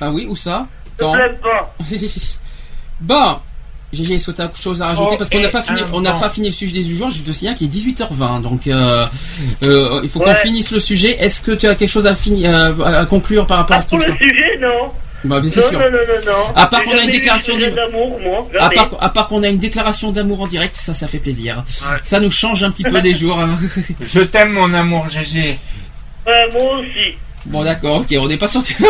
Ah 0.00 0.10
oui, 0.10 0.26
où 0.28 0.36
ça? 0.36 0.66
Je 0.98 1.02
Quand? 1.04 1.12
plains 1.14 1.34
pas. 1.42 1.74
Bon, 3.00 3.38
GG, 3.94 4.14
est-ce 4.14 4.26
que 4.26 4.30
t'as 4.32 4.44
autre 4.46 4.60
chose 4.60 4.82
à 4.82 4.88
rajouter 4.88 5.10
Oh, 5.12 5.16
parce 5.16 5.30
qu'on 5.30 5.40
n'a 5.40 5.48
et 5.48 5.50
pas 5.50 5.62
fini, 5.62 5.80
on 5.92 6.00
n'a 6.00 6.12
pas 6.14 6.28
fini 6.28 6.48
le 6.48 6.52
sujet 6.54 6.82
des 6.82 6.88
jours. 6.94 7.10
Je 7.10 7.20
te 7.22 7.32
signale 7.32 7.56
qu'il 7.56 7.66
est 7.68 7.70
18h20, 7.70 8.42
donc 8.42 8.66
euh, 8.66 9.04
euh, 9.64 10.00
il 10.02 10.08
faut 10.08 10.20
qu'on 10.20 10.34
finisse 10.34 10.70
le 10.70 10.80
sujet. 10.80 11.16
Est-ce 11.22 11.40
que 11.40 11.52
tu 11.52 11.66
as 11.66 11.74
quelque 11.74 11.88
chose 11.88 12.06
à 12.06 12.14
finir, 12.14 12.54
à, 12.54 12.86
à 13.00 13.06
conclure 13.06 13.46
par 13.46 13.58
rapport 13.58 13.76
à 13.76 13.80
Ah, 13.80 13.82
tout 13.82 13.96
pour 13.96 14.02
ça 14.02 14.08
le 14.12 14.16
sujet, 14.18 14.58
non. 14.60 14.90
Bah, 15.24 15.40
bien, 15.40 15.48
non, 15.56 15.68
sûr. 15.70 15.72
non, 15.72 15.78
non, 15.78 15.90
non, 15.90 16.32
non. 16.32 16.54
À 16.54 16.66
part 16.66 16.84
qu'on 16.84 16.98
a 16.98 17.02
une 17.02 17.10
déclaration 17.10 17.56
du- 17.56 17.70
d'amour, 17.70 18.20
moi. 18.20 18.46
À 18.60 18.68
part, 18.68 18.90
à 19.00 19.08
part 19.08 19.28
qu'on 19.28 19.42
a 19.42 19.48
une 19.48 19.56
déclaration 19.58 20.12
d'amour 20.12 20.42
en 20.42 20.46
direct, 20.46 20.76
ça, 20.76 20.92
ça 20.92 21.08
fait 21.08 21.16
plaisir. 21.18 21.64
Ouais. 21.90 21.96
Ça 22.02 22.20
nous 22.20 22.30
change 22.30 22.62
un 22.62 22.70
petit 22.70 22.82
peu 22.82 23.00
des 23.00 23.14
jours. 23.20 23.38
hein. 23.40 23.58
Je 24.02 24.20
t'aime 24.20 24.52
mon 24.52 24.74
amour 24.74 25.08
GG. 25.08 25.58
Ouais, 26.26 26.48
moi 26.52 26.78
aussi. 26.78 27.16
Bon, 27.46 27.62
d'accord, 27.62 28.00
ok, 28.00 28.14
on 28.18 28.26
n'est 28.28 28.38
pas 28.38 28.48
sorti. 28.48 28.74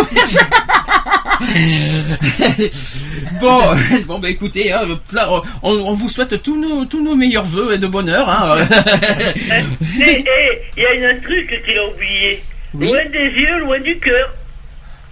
bon, 3.40 3.60
bon, 4.06 4.18
bah 4.18 4.30
écoutez, 4.30 4.72
hein, 4.72 4.82
on, 5.62 5.70
on 5.72 5.94
vous 5.94 6.08
souhaite 6.08 6.42
tous 6.42 6.56
nos, 6.56 6.84
tous 6.84 7.02
nos 7.02 7.16
meilleurs 7.16 7.44
voeux 7.44 7.74
et 7.74 7.78
de 7.78 7.86
bonheur. 7.86 8.28
Hein. 8.28 8.58
Eh, 10.00 10.24
eh, 10.24 10.24
il 10.76 10.82
y 10.82 11.04
a 11.04 11.08
un 11.08 11.20
truc 11.20 11.62
qu'il 11.64 11.78
a 11.78 11.88
oublié. 11.88 12.42
Oui. 12.74 12.88
Loin 12.88 13.04
des 13.06 13.30
yeux, 13.40 13.58
loin 13.60 13.80
du 13.80 13.98
cœur. 13.98 14.34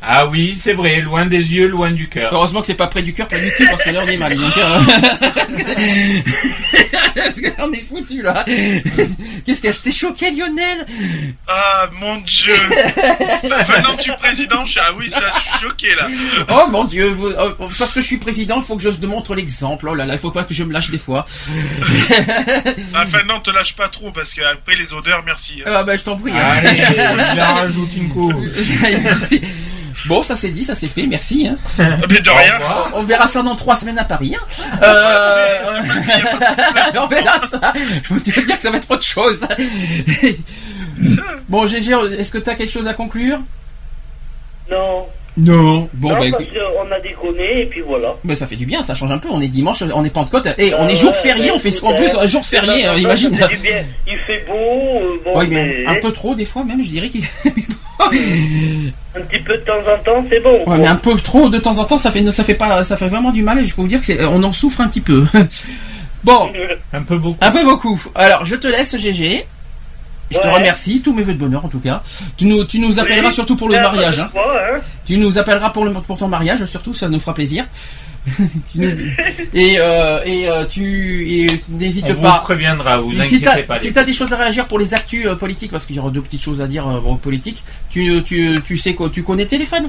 Ah 0.04 0.26
oui, 0.26 0.54
c'est 0.56 0.72
vrai, 0.72 1.00
loin 1.00 1.26
des 1.26 1.38
yeux, 1.52 1.68
loin 1.68 1.90
du 1.92 2.08
cœur. 2.08 2.32
Heureusement 2.34 2.60
que 2.60 2.66
c'est 2.66 2.74
pas 2.74 2.88
près 2.88 3.02
du 3.02 3.12
cœur, 3.12 3.28
près 3.28 3.40
du 3.40 3.52
cul, 3.52 3.66
parce 3.66 3.82
que 3.84 3.90
là 3.90 4.00
on 4.04 4.08
est 4.08 4.16
mal. 4.16 4.36
Donc, 4.36 4.56
euh, 4.58 4.80
parce 5.34 5.52
que- 5.54 7.12
parce 7.14 7.34
que 7.34 7.46
là, 7.46 7.52
on 7.60 7.72
est 7.72 7.84
foutu 7.88 8.20
là. 8.22 8.44
Qu'est-ce 9.46 9.60
que 9.60 9.70
je 9.72 9.78
t'ai 9.78 9.92
choqué, 9.92 10.30
Lionel? 10.32 10.86
Ah, 11.46 11.88
mon 12.00 12.16
dieu. 12.18 12.54
Maintenant 13.48 13.96
que 13.96 14.02
tu 14.02 14.10
es 14.10 14.16
président, 14.16 14.64
je 14.64 14.70
suis, 14.72 14.80
ah 14.80 14.92
oui, 14.96 15.08
ça, 15.10 15.20
je 15.30 15.40
suis 15.58 15.60
choqué, 15.68 15.88
là. 15.94 16.08
Oh 16.48 16.66
mon 16.70 16.84
dieu, 16.84 17.08
vous- 17.10 17.26
euh, 17.28 17.52
parce 17.78 17.92
que 17.92 18.00
je 18.00 18.06
suis 18.06 18.16
président, 18.18 18.56
il 18.56 18.62
faut 18.64 18.76
que 18.76 18.82
je 18.82 18.90
te 18.90 19.06
montre 19.06 19.34
l'exemple. 19.34 19.86
Oh 19.88 19.94
là 19.94 20.04
là, 20.04 20.14
il 20.14 20.18
faut 20.20 20.30
pas 20.32 20.44
que 20.44 20.54
je 20.54 20.64
me 20.64 20.72
lâche 20.72 20.90
des 20.90 20.98
fois. 20.98 21.26
Enfin, 22.94 23.22
non, 23.28 23.40
te 23.40 23.50
lâche 23.50 23.74
pas 23.74 23.88
trop, 23.88 24.10
parce 24.10 24.34
que 24.34 24.42
après 24.42 24.76
les 24.76 24.92
odeurs, 24.92 25.22
merci. 25.24 25.62
hein. 25.64 25.70
Ah 25.74 25.82
bah 25.84 25.96
je 25.96 26.02
t'en 26.02 26.16
prie. 26.16 26.32
hein. 26.32 26.42
Allez, 26.42 26.82
il 27.34 27.40
en 27.40 27.54
rajoute 27.54 27.90
une 27.96 28.08
couche. 28.08 28.34
Bon, 30.06 30.22
ça 30.22 30.36
c'est 30.36 30.50
dit, 30.50 30.64
ça 30.64 30.74
c'est 30.74 30.86
fait, 30.88 31.06
merci. 31.06 31.46
hein. 31.48 31.56
Mais 32.08 32.20
de 32.20 32.30
rien. 32.30 32.58
On, 32.94 33.00
on 33.00 33.02
verra 33.02 33.26
ça 33.26 33.42
dans 33.42 33.54
trois 33.56 33.76
semaines 33.76 33.98
à 33.98 34.04
Paris. 34.04 34.34
hein. 34.36 34.78
Euh, 34.82 35.80
on 37.00 37.06
verra 37.06 37.40
ça. 37.46 37.72
Je 38.02 38.08
peux 38.14 38.20
te 38.20 38.40
dire 38.40 38.56
que 38.56 38.62
ça 38.62 38.70
va 38.70 38.76
être 38.78 38.90
autre 38.90 39.04
chose. 39.04 39.40
bon, 41.48 41.66
GG, 41.66 41.92
est-ce 42.18 42.32
que 42.32 42.38
tu 42.38 42.50
as 42.50 42.54
quelque 42.54 42.70
chose 42.72 42.88
à 42.88 42.94
conclure? 42.94 43.38
Non. 44.70 45.06
Non. 45.34 45.88
Bon, 45.94 46.10
non, 46.10 46.14
bah 46.16 46.26
parce 46.30 46.44
qu'on 46.44 46.92
a 46.92 47.00
déconné, 47.00 47.62
et 47.62 47.66
puis 47.66 47.80
voilà. 47.80 48.14
bah, 48.22 48.34
ça 48.36 48.46
fait 48.46 48.56
du 48.56 48.66
bien, 48.66 48.82
ça 48.82 48.94
change 48.94 49.10
un 49.12 49.16
peu. 49.18 49.28
On 49.30 49.40
est 49.40 49.48
dimanche, 49.48 49.82
on 49.94 50.04
est 50.04 50.10
Pentecôte, 50.10 50.46
et 50.58 50.74
on 50.74 50.84
Ah 50.86 50.90
est 50.90 50.96
jour 50.96 51.14
férié, 51.16 51.48
bah, 51.48 51.54
on 51.56 51.58
fait 51.58 51.82
en 51.84 51.94
plus 51.94 52.10
hein, 52.14 52.18
un 52.20 52.26
jour 52.26 52.44
férié, 52.44 52.86
euh, 52.86 52.92
ça 52.94 52.98
imagine. 53.00 53.34
fait 53.36 53.48
du 53.48 53.56
bien. 53.56 53.82
Il 54.06 54.18
fait 54.26 54.44
beau, 54.46 54.52
euh, 54.54 55.20
bon, 55.24 55.38
mais 55.38 55.46
mais 55.46 55.86
un 55.86 55.94
peu 56.00 56.12
trop 56.12 56.34
des 56.34 56.44
fois 56.44 56.64
même, 56.64 56.82
je 56.82 56.90
dirais 56.90 57.08
qu'il. 57.08 57.24
Un 59.14 59.20
petit 59.22 59.42
peu 59.42 59.54
de 59.56 59.62
temps 59.62 59.72
en 59.74 60.02
temps, 60.02 60.24
c'est 60.30 60.40
bon. 60.40 60.64
Ouais, 60.66 60.78
mais 60.78 60.86
un 60.86 60.96
peu 60.96 61.14
trop 61.16 61.48
de 61.48 61.58
temps 61.58 61.78
en 61.78 61.84
temps, 61.84 61.98
ça 61.98 62.10
fait, 62.10 62.28
ça 62.30 62.44
fait 62.44 62.54
pas, 62.54 62.82
ça 62.82 62.96
fait 62.96 63.08
vraiment 63.08 63.30
du 63.30 63.42
mal. 63.42 63.58
Et 63.58 63.66
je 63.66 63.74
peux 63.74 63.82
vous 63.82 63.88
dire 63.88 64.00
que 64.00 64.06
c'est, 64.06 64.24
on 64.24 64.42
en 64.42 64.52
souffre 64.52 64.80
un 64.80 64.88
petit 64.88 65.00
peu. 65.02 65.26
bon, 66.24 66.50
Un 66.92 67.02
peu 67.02 67.18
beaucoup. 67.18 67.38
un 67.40 67.50
peu 67.50 67.64
beaucoup. 67.64 68.02
Alors, 68.14 68.44
je 68.44 68.56
te 68.56 68.66
laisse, 68.66 68.96
GG. 68.96 69.46
Je 70.30 70.38
te 70.38 70.46
remercie, 70.46 71.02
tous 71.02 71.12
mes 71.12 71.22
vœux 71.22 71.34
de 71.34 71.38
bonheur 71.38 71.62
en 71.62 71.68
tout 71.68 71.78
cas. 71.78 72.02
Tu 72.38 72.46
nous, 72.46 72.64
tu 72.64 72.78
nous 72.78 72.98
appelleras 72.98 73.28
Oui, 73.28 73.34
surtout 73.34 73.54
pour 73.54 73.68
le 73.68 73.74
la 73.74 73.82
mariage. 73.82 74.18
Hein. 74.18 74.30
fois, 74.32 74.54
hein. 74.56 74.80
Tu 75.04 75.18
nous 75.18 75.36
appelleras 75.36 75.68
pour, 75.70 75.84
le, 75.84 75.92
pour 75.92 76.16
ton 76.16 76.28
mariage, 76.28 76.64
surtout, 76.64 76.94
ça 76.94 77.10
nous 77.10 77.20
fera 77.20 77.34
plaisir. 77.34 77.66
Tu 78.72 79.16
et 79.52 79.78
euh, 79.80 80.20
et 80.24 80.48
euh, 80.48 80.64
tu 80.64 81.28
et 81.28 81.60
n'hésite 81.68 82.04
On 82.08 82.14
vous 82.14 82.22
pas. 82.22 82.38
préviendra, 82.40 82.98
vous 82.98 83.12
si 83.14 83.20
inquiétez 83.20 83.44
t'as 83.44 83.62
pas. 83.64 83.80
si 83.80 83.92
t'as 83.92 84.04
des 84.04 84.12
choses 84.12 84.32
à 84.32 84.36
réagir 84.36 84.68
pour 84.68 84.78
les 84.78 84.94
actus 84.94 85.26
euh, 85.26 85.34
politiques, 85.34 85.72
parce 85.72 85.86
qu'il 85.86 85.96
y 85.96 85.98
aura 85.98 86.10
deux 86.10 86.22
petites 86.22 86.40
choses 86.42 86.60
à 86.60 86.66
dire 86.68 86.86
euh, 86.86 87.00
en 87.04 87.16
politique, 87.16 87.64
tu, 87.90 88.22
tu, 88.24 88.60
tu 88.64 88.76
sais 88.76 88.94
quoi, 88.94 89.10
tu 89.10 89.22
connais 89.24 89.46
téléphone? 89.46 89.88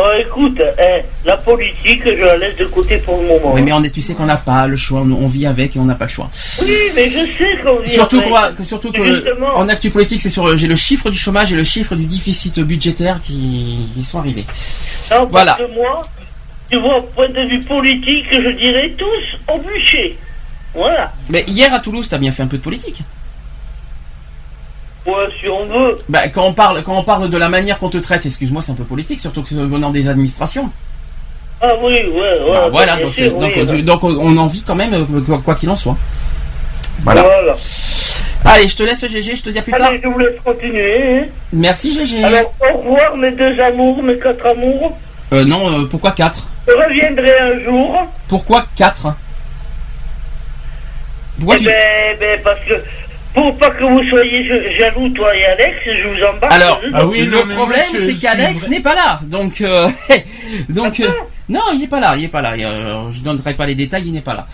Oh, 0.00 0.10
écoute, 0.20 0.60
hein, 0.60 1.00
la 1.24 1.36
politique, 1.36 2.02
je 2.04 2.22
la 2.24 2.36
laisse 2.36 2.56
de 2.56 2.66
côté 2.66 2.98
pour 2.98 3.20
le 3.20 3.26
moment. 3.26 3.52
Oui, 3.52 3.62
mais 3.62 3.72
on 3.72 3.82
est, 3.82 3.90
tu 3.90 4.00
sais 4.00 4.14
qu'on 4.14 4.26
n'a 4.26 4.36
pas 4.36 4.68
le 4.68 4.76
choix, 4.76 5.00
on, 5.00 5.10
on 5.10 5.26
vit 5.26 5.44
avec 5.44 5.74
et 5.74 5.78
on 5.80 5.84
n'a 5.84 5.96
pas 5.96 6.04
le 6.04 6.10
choix. 6.10 6.30
Oui, 6.62 6.72
mais 6.94 7.10
je 7.10 7.18
sais 7.36 7.58
qu'on 7.64 7.80
vit 7.80 7.88
Surtout, 7.90 8.18
avec. 8.18 8.28
quoi, 8.28 8.52
que, 8.52 8.62
surtout 8.62 8.92
que 8.92 9.04
Justement. 9.04 9.56
en 9.56 9.68
actu 9.68 9.90
politique, 9.90 10.20
c'est 10.20 10.30
sur 10.30 10.56
j'ai 10.56 10.68
le 10.68 10.76
chiffre 10.76 11.10
du 11.10 11.18
chômage 11.18 11.52
et 11.52 11.56
le 11.56 11.64
chiffre 11.64 11.96
du 11.96 12.06
déficit 12.06 12.60
budgétaire 12.60 13.18
qui, 13.20 13.88
qui 13.92 14.04
sont 14.04 14.20
arrivés. 14.20 14.44
Non, 15.10 15.26
parce 15.26 15.30
Voilà. 15.30 15.54
que 15.58 15.74
moi, 15.74 16.06
tu 16.70 16.78
vois, 16.78 17.02
point 17.16 17.28
de 17.30 17.40
vue 17.48 17.60
politique, 17.60 18.26
je 18.30 18.50
dirais 18.50 18.92
tous 18.96 19.52
au 19.52 19.58
bûcher. 19.58 20.16
Voilà. 20.74 21.12
Mais 21.28 21.42
hier 21.48 21.74
à 21.74 21.80
Toulouse, 21.80 22.06
t'as 22.08 22.18
bien 22.18 22.30
fait 22.30 22.44
un 22.44 22.46
peu 22.46 22.58
de 22.58 22.62
politique. 22.62 23.00
Ouais, 25.06 25.14
si 25.40 25.48
on 25.48 25.64
veut. 25.66 25.98
Bah, 26.08 26.28
quand 26.28 26.44
on 26.44 26.52
parle, 26.52 26.82
quand 26.82 26.96
on 26.98 27.02
parle 27.04 27.30
de 27.30 27.38
la 27.38 27.48
manière 27.48 27.78
qu'on 27.78 27.88
te 27.88 27.98
traite, 27.98 28.26
excuse-moi, 28.26 28.60
c'est 28.62 28.72
un 28.72 28.76
peu 28.76 28.84
politique, 28.84 29.20
surtout 29.20 29.42
que 29.42 29.48
c'est 29.48 29.54
venant 29.56 29.90
des 29.90 30.08
administrations. 30.08 30.70
Ah 31.60 31.72
oui, 31.82 31.92
ouais, 31.92 32.20
ouais. 32.20 32.38
Bah, 32.52 32.68
voilà, 32.70 32.96
donc, 32.96 33.14
sûr, 33.14 33.32
donc, 33.38 33.52
oui, 33.56 33.62
ouais. 33.64 33.82
donc 33.82 34.04
on 34.04 34.36
en 34.36 34.46
vit 34.46 34.62
quand 34.62 34.74
même, 34.74 34.92
euh, 34.94 35.36
quoi 35.44 35.54
qu'il 35.54 35.70
en 35.70 35.76
soit. 35.76 35.96
Voilà. 37.02 37.22
Voilà. 37.22 37.54
Allez, 38.44 38.68
je 38.68 38.76
te 38.76 38.82
laisse 38.82 39.04
GG, 39.06 39.36
je 39.36 39.42
te 39.42 39.50
dis 39.50 39.58
à 39.58 39.62
plus 39.62 39.72
tard. 39.72 39.88
Allez, 39.88 40.00
je 40.02 40.08
vous 40.08 40.18
laisse 40.18 40.36
continuer. 40.44 41.20
hein. 41.20 41.24
Merci 41.52 41.92
GG. 41.94 42.22
Alors, 42.22 42.52
au 42.60 42.78
revoir, 42.78 43.16
mes 43.16 43.32
deux 43.32 43.58
amours, 43.60 44.02
mes 44.02 44.18
quatre 44.18 44.46
amours. 44.46 44.96
Euh, 45.32 45.44
non, 45.44 45.82
euh, 45.82 45.84
pourquoi 45.86 46.12
4 46.12 46.46
Je 46.66 46.72
reviendrai 46.72 47.38
un 47.38 47.64
jour. 47.64 48.06
Pourquoi 48.28 48.66
4 48.76 49.14
Pourquoi 51.38 51.56
eh 51.56 51.58
tu... 51.58 51.64
ben, 51.66 52.16
ben, 52.18 52.40
parce 52.42 52.60
que, 52.60 52.74
pour 53.34 53.56
pas 53.58 53.70
que 53.70 53.84
vous 53.84 54.02
soyez 54.08 54.44
jaloux, 54.78 55.08
toi 55.10 55.34
et 55.36 55.44
Alex, 55.44 55.76
je 55.86 56.08
vous 56.08 56.24
embarque. 56.24 56.52
Alors. 56.52 56.80
Ah 56.94 57.06
oui, 57.06 57.22
le 57.26 57.42
non, 57.44 57.54
problème, 57.54 57.84
c'est 57.92 58.14
qu'Alex 58.14 58.60
vrai- 58.62 58.68
n'est 58.70 58.80
pas 58.80 58.94
là. 58.94 59.20
Donc, 59.22 59.60
euh, 59.60 59.88
donc, 60.68 60.94
Ah 61.00 61.04
euh, 61.04 61.10
non, 61.48 61.60
il 61.72 61.80
n'est 61.80 61.86
pas 61.88 62.00
là, 62.00 62.16
il 62.16 62.22
n'est 62.22 62.28
pas 62.28 62.42
là. 62.42 62.52
Euh, 62.54 63.10
je 63.10 63.20
donnerai 63.20 63.54
pas 63.54 63.66
les 63.66 63.74
détails, 63.74 64.04
il 64.06 64.12
n'est 64.12 64.20
pas 64.20 64.34
là. 64.34 64.46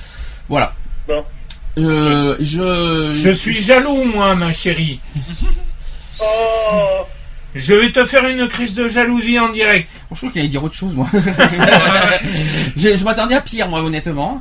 Voilà. 0.48 0.72
Bon. 1.08 1.24
Euh, 1.78 2.36
je, 2.40 3.12
Je 3.14 3.30
suis 3.30 3.60
jaloux, 3.62 4.04
moi, 4.04 4.34
ma 4.34 4.52
chérie. 4.52 5.00
Oh, 6.20 7.04
Je 7.56 7.74
vais 7.74 7.90
te 7.90 8.04
faire 8.04 8.24
une 8.28 8.46
crise 8.48 8.74
de 8.74 8.86
jalousie 8.86 9.38
en 9.38 9.48
direct. 9.48 9.88
Je 10.12 10.16
crois 10.16 10.30
qu'il 10.30 10.40
allait 10.40 10.48
dire 10.48 10.62
autre 10.62 10.76
chose, 10.76 10.94
moi. 10.94 11.06
je 12.76 12.96
je 12.96 13.04
m'attendais 13.04 13.34
à 13.34 13.40
pire, 13.40 13.68
moi, 13.68 13.82
honnêtement. 13.82 14.40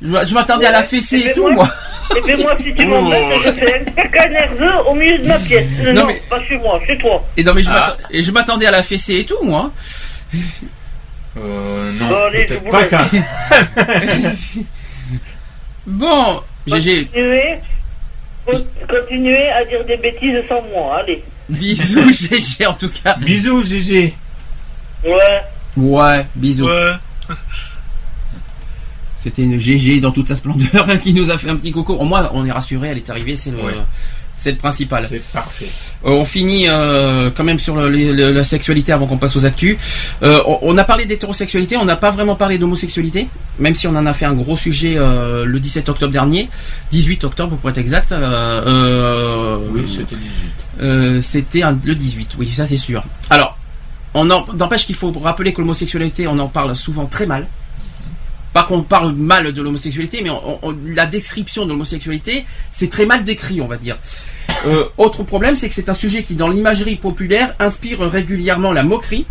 Je, 0.00 0.06
m'a- 0.08 0.24
je 0.24 0.34
m'attendais 0.34 0.66
à 0.66 0.70
la 0.72 0.82
fessée 0.84 1.18
Eh 1.18 1.24
et 1.24 1.26
ben, 1.26 1.34
tout, 1.34 1.42
moi- 1.50 1.54
moi. 1.64 1.70
Et 2.16 2.20
puis 2.20 2.36
moi, 2.42 2.56
si 2.62 2.74
tu 2.74 2.86
m'embêtes, 2.86 3.24
je 3.44 3.52
fais 3.60 3.74
un 3.80 3.84
caca 3.92 4.28
nerveux 4.28 4.72
au 4.86 4.94
milieu 4.94 5.18
de 5.18 5.26
ma 5.28 5.38
pièce. 5.38 5.66
Non, 5.82 5.92
Non, 5.94 6.06
mais- 6.06 6.22
pas 6.28 6.42
chez 6.44 6.56
moi, 6.58 6.80
chez 6.86 6.98
toi. 6.98 7.24
Et 7.36 7.44
non, 7.44 7.54
mais 7.54 7.62
je 7.62 7.70
Ah. 7.70 7.72
m'attendais- 7.72 8.02
et 8.18 8.22
je 8.22 8.30
m'attendais 8.32 8.66
à 8.66 8.70
la 8.70 8.82
fessée 8.82 9.16
et 9.20 9.24
tout, 9.24 9.42
moi. 9.42 9.70
Euh, 11.38 11.92
non, 11.92 12.08
Bon, 12.08 12.24
allez, 12.26 12.46
je 12.48 12.54
pas 12.70 12.84
qu'un. 12.84 13.06
Bon, 15.86 16.40
GG, 16.66 17.06
Continuez, 17.06 17.58
con- 18.46 18.66
continuez 18.88 19.48
à 19.50 19.64
dire 19.64 19.84
des 19.84 19.96
bêtises 19.96 20.36
sans 20.48 20.62
moi, 20.72 20.98
allez. 21.00 21.24
bisous, 21.48 22.12
GG, 22.12 22.66
en 22.66 22.74
tout 22.74 22.90
cas. 23.02 23.16
Bisous, 23.18 23.62
GG. 23.64 24.14
Ouais. 25.04 25.42
Ouais, 25.76 26.26
bisous. 26.36 26.66
Ouais. 26.68 26.92
C'était 29.22 29.42
une 29.42 29.58
GG 29.58 30.00
dans 30.00 30.10
toute 30.10 30.26
sa 30.26 30.34
splendeur 30.34 30.86
qui 31.02 31.14
nous 31.14 31.30
a 31.30 31.38
fait 31.38 31.48
un 31.48 31.56
petit 31.56 31.70
coco. 31.72 31.94
Au 31.94 32.04
moins, 32.04 32.28
on 32.34 32.44
est 32.44 32.50
rassuré, 32.52 32.88
elle 32.88 32.98
est 32.98 33.08
arrivée, 33.10 33.36
c'est 33.36 33.50
le, 33.52 33.58
Ouais. 33.58 33.74
c'est 34.40 34.50
le 34.50 34.56
principal. 34.56 35.06
C'est 35.08 35.22
parfait. 35.32 35.66
Euh, 36.04 36.10
on 36.10 36.24
finit 36.24 36.64
euh, 36.68 37.30
quand 37.32 37.44
même 37.44 37.60
sur 37.60 37.76
le- 37.76 37.88
le- 37.88 38.12
le- 38.12 38.32
la 38.32 38.42
sexualité 38.42 38.90
avant 38.92 39.06
qu'on 39.06 39.18
passe 39.18 39.36
aux 39.36 39.46
actus. 39.46 39.76
Euh, 40.24 40.40
on, 40.46 40.58
on 40.62 40.76
a 40.78 40.82
parlé 40.82 41.06
d'hétérosexualité, 41.06 41.76
on 41.76 41.84
n'a 41.84 41.94
pas 41.94 42.10
vraiment 42.10 42.34
parlé 42.34 42.58
d'homosexualité, 42.58 43.28
même 43.60 43.76
si 43.76 43.86
on 43.86 43.94
en 43.94 44.06
a 44.06 44.12
fait 44.12 44.24
un 44.24 44.34
gros 44.34 44.56
sujet 44.56 44.96
le 44.96 45.58
17 45.60 45.88
octobre 45.88 46.12
dernier, 46.12 46.48
18 46.90 47.22
octobre 47.22 47.56
pour 47.56 47.70
être 47.70 47.78
exact. 47.78 48.12
Oui, 49.72 49.82
c'était 49.88 50.16
18. 50.16 50.30
euh, 50.80 51.20
c'était 51.20 51.62
le 51.84 51.94
18, 51.94 52.30
oui, 52.38 52.50
ça 52.52 52.66
c'est 52.66 52.76
sûr. 52.76 53.04
Alors, 53.30 53.56
on 54.14 54.24
n'empêche 54.24 54.84
qu'il 54.86 54.96
faut 54.96 55.12
rappeler 55.12 55.52
que 55.52 55.60
l'homosexualité, 55.60 56.26
on 56.26 56.38
en 56.38 56.48
parle 56.48 56.74
souvent 56.74 57.06
très 57.06 57.26
mal. 57.26 57.46
Pas 58.52 58.64
qu'on 58.64 58.82
parle 58.82 59.14
mal 59.14 59.52
de 59.52 59.62
l'homosexualité, 59.62 60.22
mais 60.22 60.30
la 60.94 61.06
description 61.06 61.64
de 61.64 61.70
l'homosexualité, 61.70 62.44
c'est 62.70 62.90
très 62.90 63.06
mal 63.06 63.24
décrit, 63.24 63.60
on 63.60 63.66
va 63.66 63.76
dire. 63.76 63.96
Euh, 64.66 64.84
autre 64.98 65.22
problème, 65.22 65.54
c'est 65.54 65.68
que 65.68 65.74
c'est 65.74 65.88
un 65.88 65.94
sujet 65.94 66.22
qui, 66.22 66.34
dans 66.34 66.48
l'imagerie 66.48 66.96
populaire, 66.96 67.54
inspire 67.58 68.00
régulièrement 68.00 68.72
la 68.72 68.82
moquerie, 68.82 69.26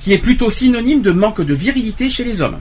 qui 0.00 0.12
est 0.12 0.18
plutôt 0.18 0.50
synonyme 0.50 1.02
de 1.02 1.10
manque 1.10 1.40
de 1.40 1.54
virilité 1.54 2.08
chez 2.08 2.24
les 2.24 2.40
hommes. 2.40 2.58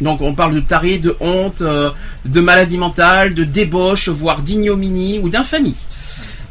Donc 0.00 0.20
on 0.20 0.34
parle 0.34 0.54
de 0.54 0.60
taré, 0.60 0.98
de 0.98 1.16
honte, 1.20 1.62
euh, 1.62 1.90
de 2.24 2.40
maladie 2.40 2.78
mentale, 2.78 3.34
de 3.34 3.44
débauche, 3.44 4.08
voire 4.08 4.42
d'ignominie 4.42 5.20
ou 5.20 5.28
d'infamie. 5.28 5.76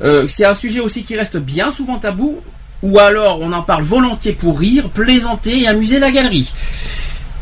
Euh, 0.02 0.28
c'est 0.28 0.46
un 0.46 0.54
sujet 0.54 0.80
aussi 0.80 1.04
qui 1.04 1.16
reste 1.16 1.38
bien 1.38 1.70
souvent 1.70 1.98
tabou, 1.98 2.40
ou 2.82 3.00
alors 3.00 3.40
on 3.42 3.52
en 3.52 3.62
parle 3.62 3.84
volontiers 3.84 4.34
pour 4.34 4.60
rire, 4.60 4.90
plaisanter 4.90 5.62
et 5.62 5.68
amuser 5.68 6.00
la 6.00 6.12
galerie. 6.12 6.54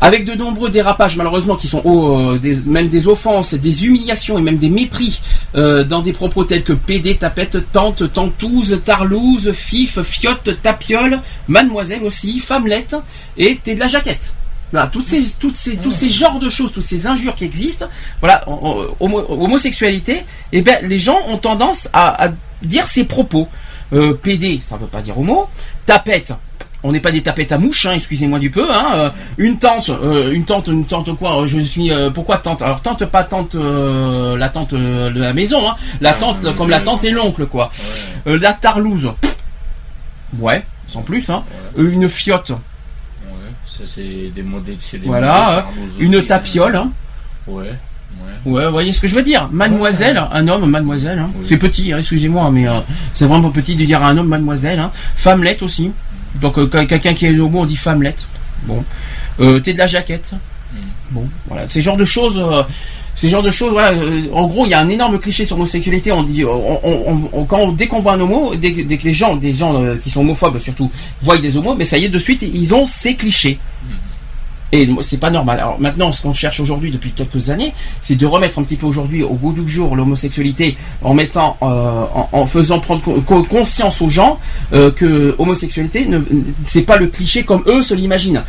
Avec 0.04 0.24
de 0.24 0.34
nombreux 0.34 0.68
dérapages 0.68 1.16
malheureusement 1.16 1.54
qui 1.54 1.68
sont 1.68 1.80
oh, 1.84 2.32
euh, 2.32 2.62
même 2.66 2.88
des 2.88 3.06
offenses, 3.06 3.54
des 3.54 3.86
humiliations 3.86 4.36
et 4.36 4.42
même 4.42 4.56
des 4.56 4.68
mépris 4.68 5.22
euh, 5.54 5.84
dans 5.84 6.02
des 6.02 6.12
propos 6.12 6.42
tels 6.42 6.64
que 6.64 6.72
PD, 6.72 7.14
tapette, 7.14 7.70
tante, 7.70 8.12
tantouze, 8.12 8.82
tarlouse, 8.84 9.52
fif, 9.52 10.02
fiotte, 10.02 10.60
tapiole, 10.60 11.20
mademoiselle 11.46 12.02
aussi, 12.02 12.40
femmelette 12.40 12.96
et 13.36 13.60
t'es 13.62 13.76
de 13.76 13.80
la 13.80 13.86
jaquette. 13.86 14.34
Voilà, 14.72 14.88
toutes 14.88 15.06
ces, 15.06 15.22
tous 15.40 15.92
ces 15.92 16.10
genres 16.10 16.40
de 16.40 16.48
choses, 16.48 16.72
toutes 16.72 16.82
ces 16.82 17.06
injures 17.06 17.36
qui 17.36 17.44
existent, 17.44 17.86
voilà, 18.18 18.44
homosexualité, 18.98 20.24
eh 20.50 20.62
ben, 20.62 20.78
les 20.82 20.98
gens 20.98 21.18
ont 21.28 21.38
tendance 21.38 21.88
à, 21.92 22.30
dire 22.62 22.88
ces 22.88 23.04
propos. 23.04 23.46
Euh, 23.92 24.14
PD, 24.14 24.58
ça 24.62 24.76
veut 24.78 24.86
pas 24.86 25.02
dire 25.02 25.16
homo. 25.16 25.46
Tapette, 25.86 26.32
on 26.84 26.92
n'est 26.92 27.00
pas 27.00 27.12
des 27.12 27.22
tapettes 27.22 27.52
à 27.52 27.58
mouches, 27.58 27.86
hein, 27.86 27.92
excusez-moi 27.94 28.38
du 28.38 28.50
peu. 28.50 28.72
Hein, 28.72 28.86
euh, 28.94 29.10
une 29.38 29.58
tante, 29.58 29.90
euh, 29.90 30.32
une 30.32 30.44
tante, 30.44 30.68
une 30.68 30.84
tante 30.84 31.16
quoi 31.16 31.42
euh, 31.42 31.46
Je 31.46 31.60
suis 31.60 31.92
euh, 31.92 32.10
pourquoi 32.10 32.38
tante? 32.38 32.62
Alors 32.62 32.80
tante 32.80 33.04
pas 33.06 33.24
tante, 33.24 33.54
euh, 33.54 34.36
la 34.36 34.48
tante 34.48 34.74
de 34.74 35.20
la 35.20 35.32
maison, 35.32 35.68
hein, 35.68 35.76
la 36.00 36.14
tante 36.14 36.38
mais 36.42 36.54
comme 36.54 36.70
la 36.70 36.80
tante 36.80 37.04
et 37.04 37.10
l'oncle 37.10 37.46
quoi. 37.46 37.70
Ouais, 38.26 38.38
la 38.38 38.52
tarlouse, 38.52 39.12
ouais, 40.38 40.64
sans 40.88 41.02
plus. 41.02 41.30
Hein. 41.30 41.44
Une 41.76 42.08
fiotte, 42.08 42.50
ouais. 42.50 42.56
Ça, 43.66 43.84
c'est 43.86 44.32
des 44.34 44.42
mots 44.42 44.60
des 44.60 44.76
c'est 44.80 44.98
des 44.98 45.06
mots 45.06 45.12
voilà. 45.12 45.66
une 45.98 46.24
tapiole. 46.26 46.76
Hein. 46.76 46.90
Ouais, 47.46 47.64
ouais. 47.64 47.72
Ouais, 48.44 48.64
vous 48.66 48.72
voyez 48.72 48.92
ce 48.92 49.00
que 49.00 49.06
je 49.06 49.14
veux 49.14 49.22
dire? 49.22 49.48
Mademoiselle, 49.52 50.20
un 50.32 50.48
homme, 50.48 50.68
mademoiselle. 50.68 51.20
Hein. 51.20 51.30
Oui. 51.36 51.46
C'est 51.48 51.58
petit, 51.58 51.92
hein, 51.92 51.98
excusez-moi, 51.98 52.50
mais 52.50 52.68
euh, 52.68 52.80
c'est 53.12 53.26
vraiment 53.26 53.50
petit 53.50 53.76
de 53.76 53.84
dire 53.84 54.02
à 54.02 54.08
un 54.08 54.18
homme 54.18 54.28
mademoiselle. 54.28 54.80
Hein. 54.80 54.90
Femmelette 55.14 55.62
aussi. 55.62 55.92
Donc 56.40 56.58
euh, 56.58 56.66
quelqu'un 56.66 57.14
qui 57.14 57.26
est 57.26 57.38
homo, 57.38 57.60
on 57.60 57.66
dit 57.66 57.76
femmelette. 57.76 58.26
Bon. 58.64 58.84
Euh, 59.40 59.60
T'es 59.60 59.72
de 59.72 59.78
la 59.78 59.86
jaquette. 59.86 60.30
Bon, 61.10 61.28
voilà. 61.48 61.68
Ces 61.68 61.82
genres 61.82 61.96
de 61.96 62.04
choses. 62.04 62.38
euh, 62.38 62.62
ces 63.14 63.28
genres 63.28 63.42
de 63.42 63.50
choses, 63.50 63.72
voilà, 63.72 63.92
en 64.32 64.46
gros, 64.46 64.64
il 64.64 64.70
y 64.70 64.74
a 64.74 64.80
un 64.80 64.88
énorme 64.88 65.18
cliché 65.18 65.44
sur 65.44 65.56
l'homosexualité. 65.56 66.10
On 66.12 66.22
dit, 66.22 66.46
on, 66.46 66.80
on- 66.82 67.28
on- 67.34 67.44
quand, 67.44 67.70
dès 67.72 67.86
qu'on 67.86 67.98
voit 68.00 68.14
un 68.14 68.20
homo, 68.20 68.54
dès, 68.54 68.72
que- 68.72 68.80
dès 68.80 68.96
que 68.96 69.04
les 69.04 69.12
gens, 69.12 69.36
des 69.36 69.52
gens 69.52 69.74
qui 70.02 70.08
sont 70.08 70.20
homophobes 70.22 70.56
surtout, 70.58 70.90
voient 71.20 71.36
des 71.36 71.54
homos, 71.58 71.74
ben 71.74 71.84
ça 71.86 71.98
y 71.98 72.06
est, 72.06 72.08
de 72.08 72.18
suite, 72.18 72.40
ils 72.42 72.74
ont 72.74 72.86
ces 72.86 73.14
clichés. 73.14 73.58
Et 74.74 74.88
c'est 75.02 75.18
pas 75.20 75.30
normal. 75.30 75.60
Alors 75.60 75.78
maintenant, 75.78 76.12
ce 76.12 76.22
qu'on 76.22 76.32
cherche 76.32 76.58
aujourd'hui 76.58 76.90
depuis 76.90 77.10
quelques 77.12 77.50
années, 77.50 77.74
c'est 78.00 78.14
de 78.14 78.24
remettre 78.24 78.58
un 78.58 78.62
petit 78.62 78.76
peu 78.76 78.86
aujourd'hui 78.86 79.22
au 79.22 79.34
goût 79.34 79.52
du 79.52 79.68
jour 79.68 79.94
l'homosexualité 79.96 80.78
en 81.02 81.12
mettant, 81.12 81.58
euh, 81.62 82.04
en, 82.32 82.46
faisant 82.46 82.80
prendre 82.80 83.02
co- 83.02 83.20
co- 83.20 83.42
conscience 83.42 84.00
aux 84.00 84.08
gens 84.08 84.38
euh, 84.72 84.90
que 84.90 85.34
homosexualité, 85.38 86.06
ne, 86.06 86.20
c'est 86.64 86.82
pas 86.82 86.96
le 86.96 87.08
cliché 87.08 87.42
comme 87.44 87.62
eux 87.66 87.82
se 87.82 87.92
l'imaginent. 87.92 88.42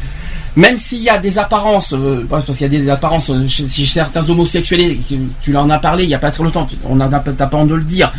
Même 0.56 0.78
s'il 0.78 1.00
y 1.02 1.10
a 1.10 1.18
des 1.18 1.40
apparences, 1.40 1.94
euh, 1.94 2.26
parce 2.30 2.46
qu'il 2.46 2.62
y 2.62 2.66
a 2.66 2.68
des 2.68 2.88
apparences 2.90 3.30
euh, 3.32 3.48
chez, 3.48 3.68
chez 3.68 3.86
certains 3.86 4.30
homosexuels, 4.30 4.98
tu 5.42 5.58
en 5.58 5.70
as 5.70 5.80
parlé 5.80 6.04
il 6.04 6.10
y 6.10 6.14
a 6.14 6.20
pas 6.20 6.30
très 6.32 6.44
longtemps, 6.44 6.68
on 6.88 6.96
n'a 6.96 7.08
pas 7.08 7.58
honte 7.58 7.70
de 7.70 7.76
le 7.76 7.84
dire. 7.84 8.14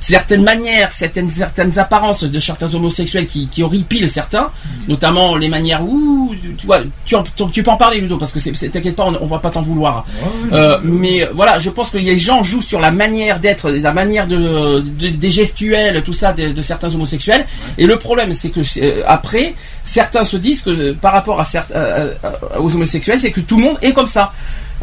Certaines 0.00 0.42
manières, 0.42 0.90
certaines, 0.92 1.28
certaines 1.30 1.78
apparences 1.78 2.24
de 2.24 2.40
certains 2.40 2.74
homosexuels 2.74 3.26
qui, 3.26 3.46
qui 3.48 3.62
horripilent 3.62 4.08
certains, 4.08 4.50
notamment 4.88 5.36
les 5.36 5.48
manières 5.48 5.82
où 5.82 6.34
tu 6.58 6.66
vois, 6.66 6.80
tu, 7.06 7.14
en- 7.14 7.22
tu- 7.22 7.62
peux 7.62 7.70
en 7.70 7.76
parler 7.76 8.00
Ludo 8.00 8.18
parce 8.18 8.32
que 8.32 8.38
c'est, 8.40 8.52
t'inquiète 8.68 8.96
pas, 8.96 9.04
on, 9.06 9.16
on 9.22 9.26
va 9.26 9.38
pas 9.38 9.50
t'en 9.50 9.62
vouloir. 9.62 10.04
Euh, 10.52 10.78
mais 10.82 11.26
voilà, 11.32 11.58
je 11.58 11.70
pense 11.70 11.88
que 11.90 11.98
les 11.98 12.18
gens 12.18 12.42
jouent 12.42 12.60
sur 12.60 12.80
la 12.80 12.90
manière 12.90 13.38
d'être, 13.40 13.70
la 13.70 13.92
manière 13.92 14.26
de, 14.26 14.80
de- 14.80 15.08
des 15.08 15.30
gestuels, 15.30 16.02
tout 16.02 16.12
ça 16.12 16.32
de, 16.32 16.48
de 16.52 16.62
certains 16.62 16.92
homosexuels. 16.94 17.46
Et 17.78 17.86
le 17.86 17.98
problème, 17.98 18.32
c'est 18.34 18.50
que 18.50 18.60
euh, 18.82 19.02
après, 19.06 19.54
certains 19.84 20.24
se 20.24 20.36
disent 20.36 20.62
que 20.62 20.92
par 20.92 21.12
rapport 21.12 21.40
à 21.40 21.44
certains 21.44 21.74
euh, 21.76 22.14
euh, 22.24 22.30
aux 22.58 22.74
homosexuels, 22.74 23.18
c'est 23.18 23.30
que 23.32 23.40
tout 23.40 23.56
le 23.58 23.64
monde 23.64 23.78
est 23.82 23.92
comme 23.92 24.06
ça. 24.06 24.32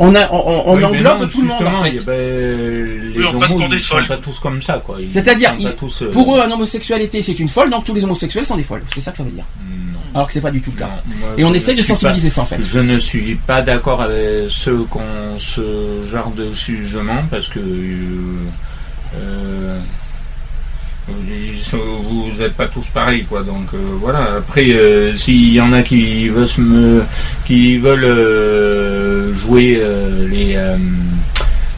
On 0.02 0.16
a, 0.16 0.30
on, 0.32 0.64
on 0.68 0.76
Oui, 0.76 0.80
mais 0.80 0.86
englobe 0.86 1.22
non, 1.22 1.28
tout 1.28 1.42
le 1.42 1.48
monde 1.48 1.64
en 1.68 1.84
fait. 1.84 2.06
ben, 2.06 2.16
les 3.14 3.20
Oui, 3.20 3.26
on 3.26 3.36
homos, 3.36 3.68
des 3.68 3.80
sont 3.80 3.96
folles. 3.96 4.08
pas 4.08 4.16
tous 4.18 4.40
comme 4.40 4.62
ça, 4.62 4.82
quoi. 4.86 4.98
C'est-à-dire, 5.10 5.54
euh, 5.62 6.10
pour 6.12 6.38
eux, 6.38 6.42
un 6.42 6.50
homosexualité, 6.52 7.22
c'est 7.22 7.38
une 7.38 7.50
folle, 7.50 7.70
donc 7.70 7.84
tous 7.84 7.94
les 7.94 8.04
homosexuels 8.06 8.46
sont 8.46 8.56
des 8.56 8.64
folles. 8.64 8.84
C'est 8.94 9.02
ça 9.02 9.12
que 9.12 9.18
ça 9.18 9.24
veut 9.26 9.32
dire. 9.32 9.44
non. 9.70 10.00
Alors 10.16 10.28
que 10.28 10.34
c'est 10.34 10.40
pas 10.42 10.52
du 10.52 10.62
tout 10.62 10.72
le 10.72 10.78
cas. 10.78 10.86
Non, 11.06 11.16
moi, 11.20 11.30
Et 11.38 11.44
on 11.44 11.54
essaye 11.54 11.76
de 11.76 11.82
sensibiliser 11.84 12.30
pas- 12.30 12.36
ça 12.36 12.42
en 12.44 12.46
fait. 12.46 12.62
Je 12.64 12.80
ne 12.80 12.98
suis 12.98 13.36
pas 13.36 13.62
d'accord 13.62 14.02
avec 14.02 14.46
ceux 14.50 14.86
qui 14.90 14.98
ont 14.98 15.38
ce 15.38 16.04
genre 16.10 16.32
de 16.32 16.50
jugement 16.54 17.24
parce 17.30 17.48
que 17.50 17.60
euh, 17.60 18.38
euh, 19.16 19.80
vous 21.78 22.32
n'êtes 22.38 22.54
pas 22.54 22.68
tous 22.68 22.86
pareils 22.88 23.24
quoi 23.24 23.44
donc 23.44 23.68
euh, 23.74 23.78
voilà 24.00 24.36
après 24.38 24.70
euh, 24.72 25.16
s'il 25.16 25.54
y 25.54 25.62
en 25.62 25.74
a 25.74 25.82
qui 25.82 26.28
veulent 26.30 26.48
se 26.48 26.62
me 26.62 27.04
qui 27.46 27.78
veulent 27.78 28.04
euh, 28.06 29.34
jouer 29.34 29.82
les 30.30 30.58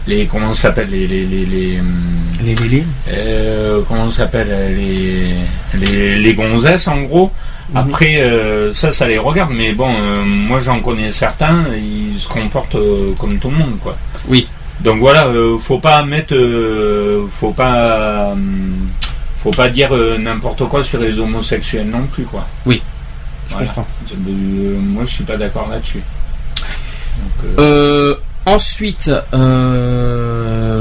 les 0.07 0.25
comment 0.25 0.53
ça 0.53 0.63
s'appelle 0.63 0.89
les 0.89 1.07
les 1.07 1.25
les, 1.25 1.45
les, 1.45 2.55
Les 2.69 2.83
euh, 3.09 3.81
comment 3.87 4.09
s'appelle 4.11 4.47
les, 4.75 5.79
les 5.79 6.15
les 6.19 6.33
gonzesses 6.33 6.87
en 6.87 7.01
gros 7.03 7.31
Mhm. 7.71 7.77
après 7.77 8.21
ça 8.73 8.91
ça 8.91 9.07
les 9.07 9.17
regarde 9.17 9.53
mais 9.55 9.71
bon 9.71 9.89
moi 10.25 10.59
j'en 10.59 10.81
connais 10.81 11.13
certains 11.13 11.63
ils 11.73 12.19
se 12.19 12.27
comportent 12.27 12.75
comme 13.17 13.39
tout 13.39 13.49
le 13.49 13.55
monde 13.55 13.79
quoi 13.81 13.95
Oui. 14.27 14.45
donc 14.81 14.99
voilà 14.99 15.31
faut 15.57 15.77
pas 15.79 16.03
mettre 16.03 16.35
faut 17.29 17.53
pas 17.53 18.35
faut 19.41 19.51
pas 19.51 19.69
dire 19.69 19.95
euh, 19.95 20.17
n'importe 20.19 20.67
quoi 20.67 20.83
sur 20.83 20.99
les 20.99 21.17
homosexuels 21.17 21.89
non 21.89 22.05
plus 22.05 22.23
quoi 22.23 22.47
Oui. 22.65 22.81
Je 23.49 23.55
comprends. 23.55 23.87
Euh, 24.27 24.77
moi 24.79 25.03
je 25.05 25.13
suis 25.13 25.23
pas 25.23 25.37
d'accord 25.37 25.67
là-dessus 25.69 26.01
euh, 27.59 28.15
ensuite, 28.45 29.11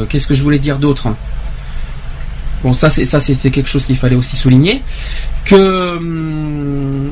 qu'est-ce 0.09 0.27
que 0.27 0.35
je 0.35 0.43
voulais 0.43 0.59
dire 0.59 0.79
d'autre? 0.79 1.09
Bon, 2.63 2.75
ça, 2.75 2.91
c'est 2.91 3.05
ça, 3.07 3.21
c'était 3.21 3.51
quelque 3.51 3.69
chose 3.69 3.87
qu'il 3.87 3.97
fallait 3.97 4.17
aussi 4.17 4.37
souligner. 4.37 4.83
Que 5.45 5.97
hum, 5.97 7.11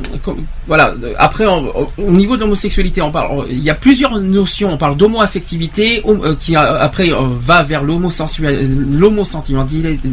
voilà. 0.66 0.94
Après, 1.18 1.46
au, 1.46 1.88
au 1.96 2.10
niveau 2.12 2.36
de 2.36 2.42
l'homosexualité, 2.42 3.00
on 3.02 3.10
parle. 3.10 3.46
Il 3.50 3.58
y 3.62 3.70
a 3.70 3.74
plusieurs 3.74 4.20
notions. 4.20 4.72
On 4.72 4.76
parle 4.76 4.96
d'homo-affectivité, 4.96 6.02
hom- 6.04 6.20
euh, 6.24 6.34
qui 6.38 6.54
après 6.54 7.10
euh, 7.10 7.16
va 7.40 7.62
vers 7.62 7.82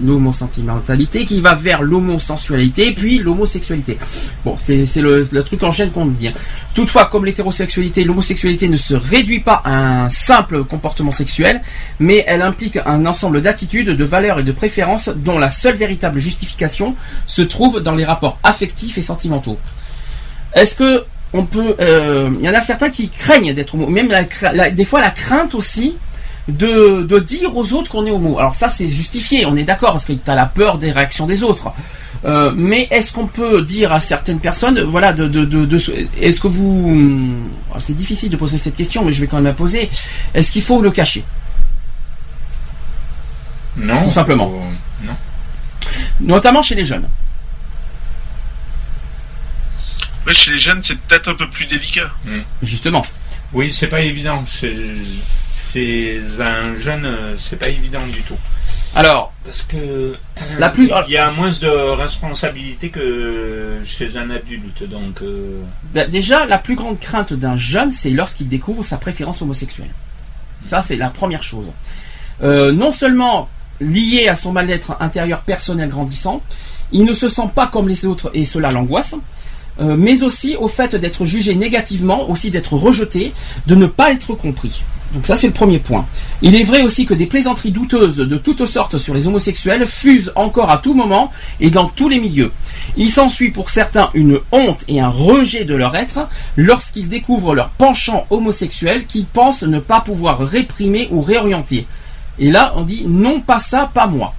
l'homosentimentalité, 0.05 1.25
qui 1.25 1.39
va 1.39 1.55
vers 1.55 1.81
l'homosensualité, 1.81 2.93
puis 2.93 3.19
l'homosexualité. 3.19 3.97
Bon, 4.43 4.55
c'est 4.57 4.85
le, 4.97 5.27
le 5.31 5.43
truc 5.43 5.61
en 5.63 5.71
chaîne 5.71 5.91
qu'on 5.91 6.05
dit. 6.05 6.29
hein. 6.29 6.33
Toutefois, 6.73 7.05
comme 7.05 7.25
l'hétérosexualité, 7.25 8.03
l'homosexualité 8.03 8.67
ne 8.69 8.77
se 8.77 8.93
réduit 8.95 9.39
pas 9.39 9.61
à 9.65 10.03
un 10.05 10.09
simple 10.09 10.63
comportement 10.63 11.11
sexuel, 11.11 11.61
mais 11.99 12.23
elle 12.27 12.41
implique 12.41 12.77
un 12.85 13.05
ensemble 13.05 13.41
d'attitudes, 13.41 13.89
de 13.89 14.03
valeurs 14.03 14.39
et 14.39 14.43
de 14.43 14.51
préférences 14.51 15.09
dont 15.15 15.37
la 15.39 15.49
seule 15.49 15.75
véritable 15.75 16.19
justification 16.19 16.95
se 17.27 17.41
trouve 17.41 17.81
dans 17.81 17.95
les 17.95 18.04
rapports 18.05 18.37
affectifs 18.43 18.97
et 18.97 19.01
sentimentaux. 19.01 19.57
Est-ce 20.53 20.75
que 20.75 21.03
on 21.33 21.43
peut, 21.45 21.75
euh, 21.81 22.29
il 22.39 22.45
y 22.45 22.49
en 22.49 22.53
a 22.53 22.61
certains 22.61 22.89
qui 22.89 23.09
craignent 23.09 23.53
d'être 23.53 23.75
homo, 23.75 23.87
même 23.87 24.07
la 24.09 24.23
cra- 24.23 24.53
la- 24.53 24.71
des 24.71 24.85
fois 24.85 25.01
la 25.01 25.09
crainte 25.09 25.53
aussi 25.53 25.97
de, 26.47 27.01
de 27.03 27.19
dire 27.19 27.57
aux 27.57 27.73
autres 27.73 27.91
qu'on 27.91 28.05
est 28.05 28.11
homo. 28.11 28.39
Alors 28.39 28.55
ça 28.55 28.69
c'est 28.69 28.87
justifié, 28.87 29.45
on 29.45 29.57
est 29.57 29.63
d'accord 29.63 29.91
parce 29.91 30.05
que 30.05 30.13
tu 30.13 30.31
as 30.31 30.35
la 30.35 30.45
peur 30.45 30.77
des 30.77 30.91
réactions 30.91 31.25
des 31.25 31.43
autres. 31.43 31.71
Euh, 32.23 32.51
mais 32.55 32.87
est-ce 32.89 33.11
qu'on 33.11 33.27
peut 33.27 33.61
dire 33.63 33.91
à 33.91 33.99
certaines 33.99 34.39
personnes, 34.39 34.79
voilà, 34.81 35.11
de, 35.13 35.27
de, 35.27 35.43
de, 35.45 35.65
de- 35.65 36.07
est-ce 36.21 36.39
que 36.39 36.47
vous, 36.47 37.35
oh, 37.73 37.77
c'est 37.79 37.95
difficile 37.97 38.29
de 38.29 38.37
poser 38.37 38.57
cette 38.57 38.75
question, 38.77 39.03
mais 39.03 39.11
je 39.11 39.19
vais 39.21 39.27
quand 39.27 39.35
même 39.37 39.45
la 39.45 39.53
poser. 39.53 39.89
Est-ce 40.33 40.51
qu'il 40.51 40.63
faut 40.63 40.81
le 40.81 40.89
cacher? 40.91 41.23
Non. 43.77 44.05
Tout 44.05 44.11
simplement. 44.11 44.51
euh, 44.55 45.05
non. 45.07 45.13
Notamment 46.21 46.61
chez 46.61 46.75
les 46.75 46.85
jeunes. 46.85 47.07
Chez 50.33 50.51
les 50.51 50.59
jeunes, 50.59 50.81
c'est 50.83 50.97
peut-être 50.99 51.29
un 51.29 51.35
peu 51.35 51.47
plus 51.49 51.65
délicat. 51.65 52.09
Justement. 52.63 53.03
Oui, 53.53 53.71
c'est 53.71 53.87
pas 53.87 54.01
évident. 54.01 54.43
C'est 54.47 56.19
un 56.39 56.75
jeune, 56.79 57.07
c'est 57.37 57.57
pas 57.59 57.67
évident 57.67 58.05
du 58.07 58.21
tout. 58.21 58.37
Alors, 58.95 59.33
Parce 59.43 59.61
que 59.63 60.15
La 60.57 60.69
plus- 60.69 60.89
il 61.07 61.11
y 61.13 61.17
a 61.17 61.29
moins 61.31 61.49
de 61.49 61.67
responsabilité 61.67 62.89
que 62.89 63.79
chez 63.83 64.15
un 64.17 64.29
adulte, 64.29 64.83
donc. 64.89 65.21
euh, 65.21 65.61
bah, 65.93 66.07
déjà, 66.07 66.45
la 66.45 66.57
plus 66.57 66.75
grande 66.75 66.99
crainte 66.99 67.33
d'un 67.33 67.57
jeune, 67.57 67.91
c'est 67.91 68.11
lorsqu'il 68.11 68.47
découvre 68.47 68.83
sa 68.83 68.97
préférence 68.97 69.41
homosexuelle. 69.41 69.89
Ça, 70.61 70.81
c'est 70.81 70.95
la 70.95 71.09
première 71.09 71.43
chose. 71.43 71.67
Euh, 72.41 72.71
non 72.71 72.91
seulement 72.93 73.49
lié 73.81 74.29
à 74.29 74.35
son 74.35 74.53
mal-être 74.53 74.95
intérieur 75.01 75.41
personnel 75.41 75.89
grandissant, 75.89 76.41
il 76.93 77.03
ne 77.03 77.13
se 77.13 77.27
sent 77.27 77.49
pas 77.53 77.67
comme 77.67 77.89
les 77.89 78.05
autres 78.05 78.31
et 78.33 78.45
cela 78.45 78.71
l'angoisse. 78.71 79.15
Euh, 79.79 79.95
mais 79.97 80.23
aussi 80.23 80.55
au 80.55 80.67
fait 80.67 80.95
d'être 80.95 81.25
jugé 81.25 81.55
négativement, 81.55 82.29
aussi 82.29 82.51
d'être 82.51 82.73
rejeté, 82.73 83.33
de 83.67 83.75
ne 83.75 83.87
pas 83.87 84.11
être 84.11 84.33
compris. 84.33 84.83
Donc 85.13 85.27
ça 85.27 85.35
c'est 85.35 85.47
le 85.47 85.53
premier 85.53 85.79
point. 85.79 86.05
Il 86.41 86.55
est 86.55 86.63
vrai 86.63 86.81
aussi 86.81 87.05
que 87.05 87.13
des 87.13 87.25
plaisanteries 87.25 87.71
douteuses 87.71 88.17
de 88.17 88.37
toutes 88.37 88.65
sortes 88.65 88.97
sur 88.97 89.13
les 89.13 89.27
homosexuels 89.27 89.87
fusent 89.87 90.31
encore 90.35 90.69
à 90.69 90.77
tout 90.79 90.93
moment 90.93 91.31
et 91.59 91.69
dans 91.69 91.87
tous 91.87 92.09
les 92.09 92.19
milieux. 92.19 92.51
Il 92.97 93.09
s'ensuit 93.09 93.51
pour 93.51 93.69
certains 93.69 94.09
une 94.13 94.39
honte 94.51 94.83
et 94.87 94.99
un 94.99 95.09
rejet 95.09 95.63
de 95.63 95.75
leur 95.75 95.95
être 95.95 96.27
lorsqu'ils 96.57 97.07
découvrent 97.07 97.55
leur 97.55 97.69
penchant 97.69 98.25
homosexuel 98.29 99.05
qu'ils 99.05 99.25
pensent 99.25 99.63
ne 99.63 99.79
pas 99.79 100.01
pouvoir 100.01 100.39
réprimer 100.39 101.07
ou 101.11 101.21
réorienter. 101.21 101.87
Et 102.37 102.51
là 102.51 102.73
on 102.75 102.83
dit 102.83 103.05
non 103.07 103.39
pas 103.39 103.59
ça, 103.59 103.89
pas 103.93 104.07
moi. 104.07 104.33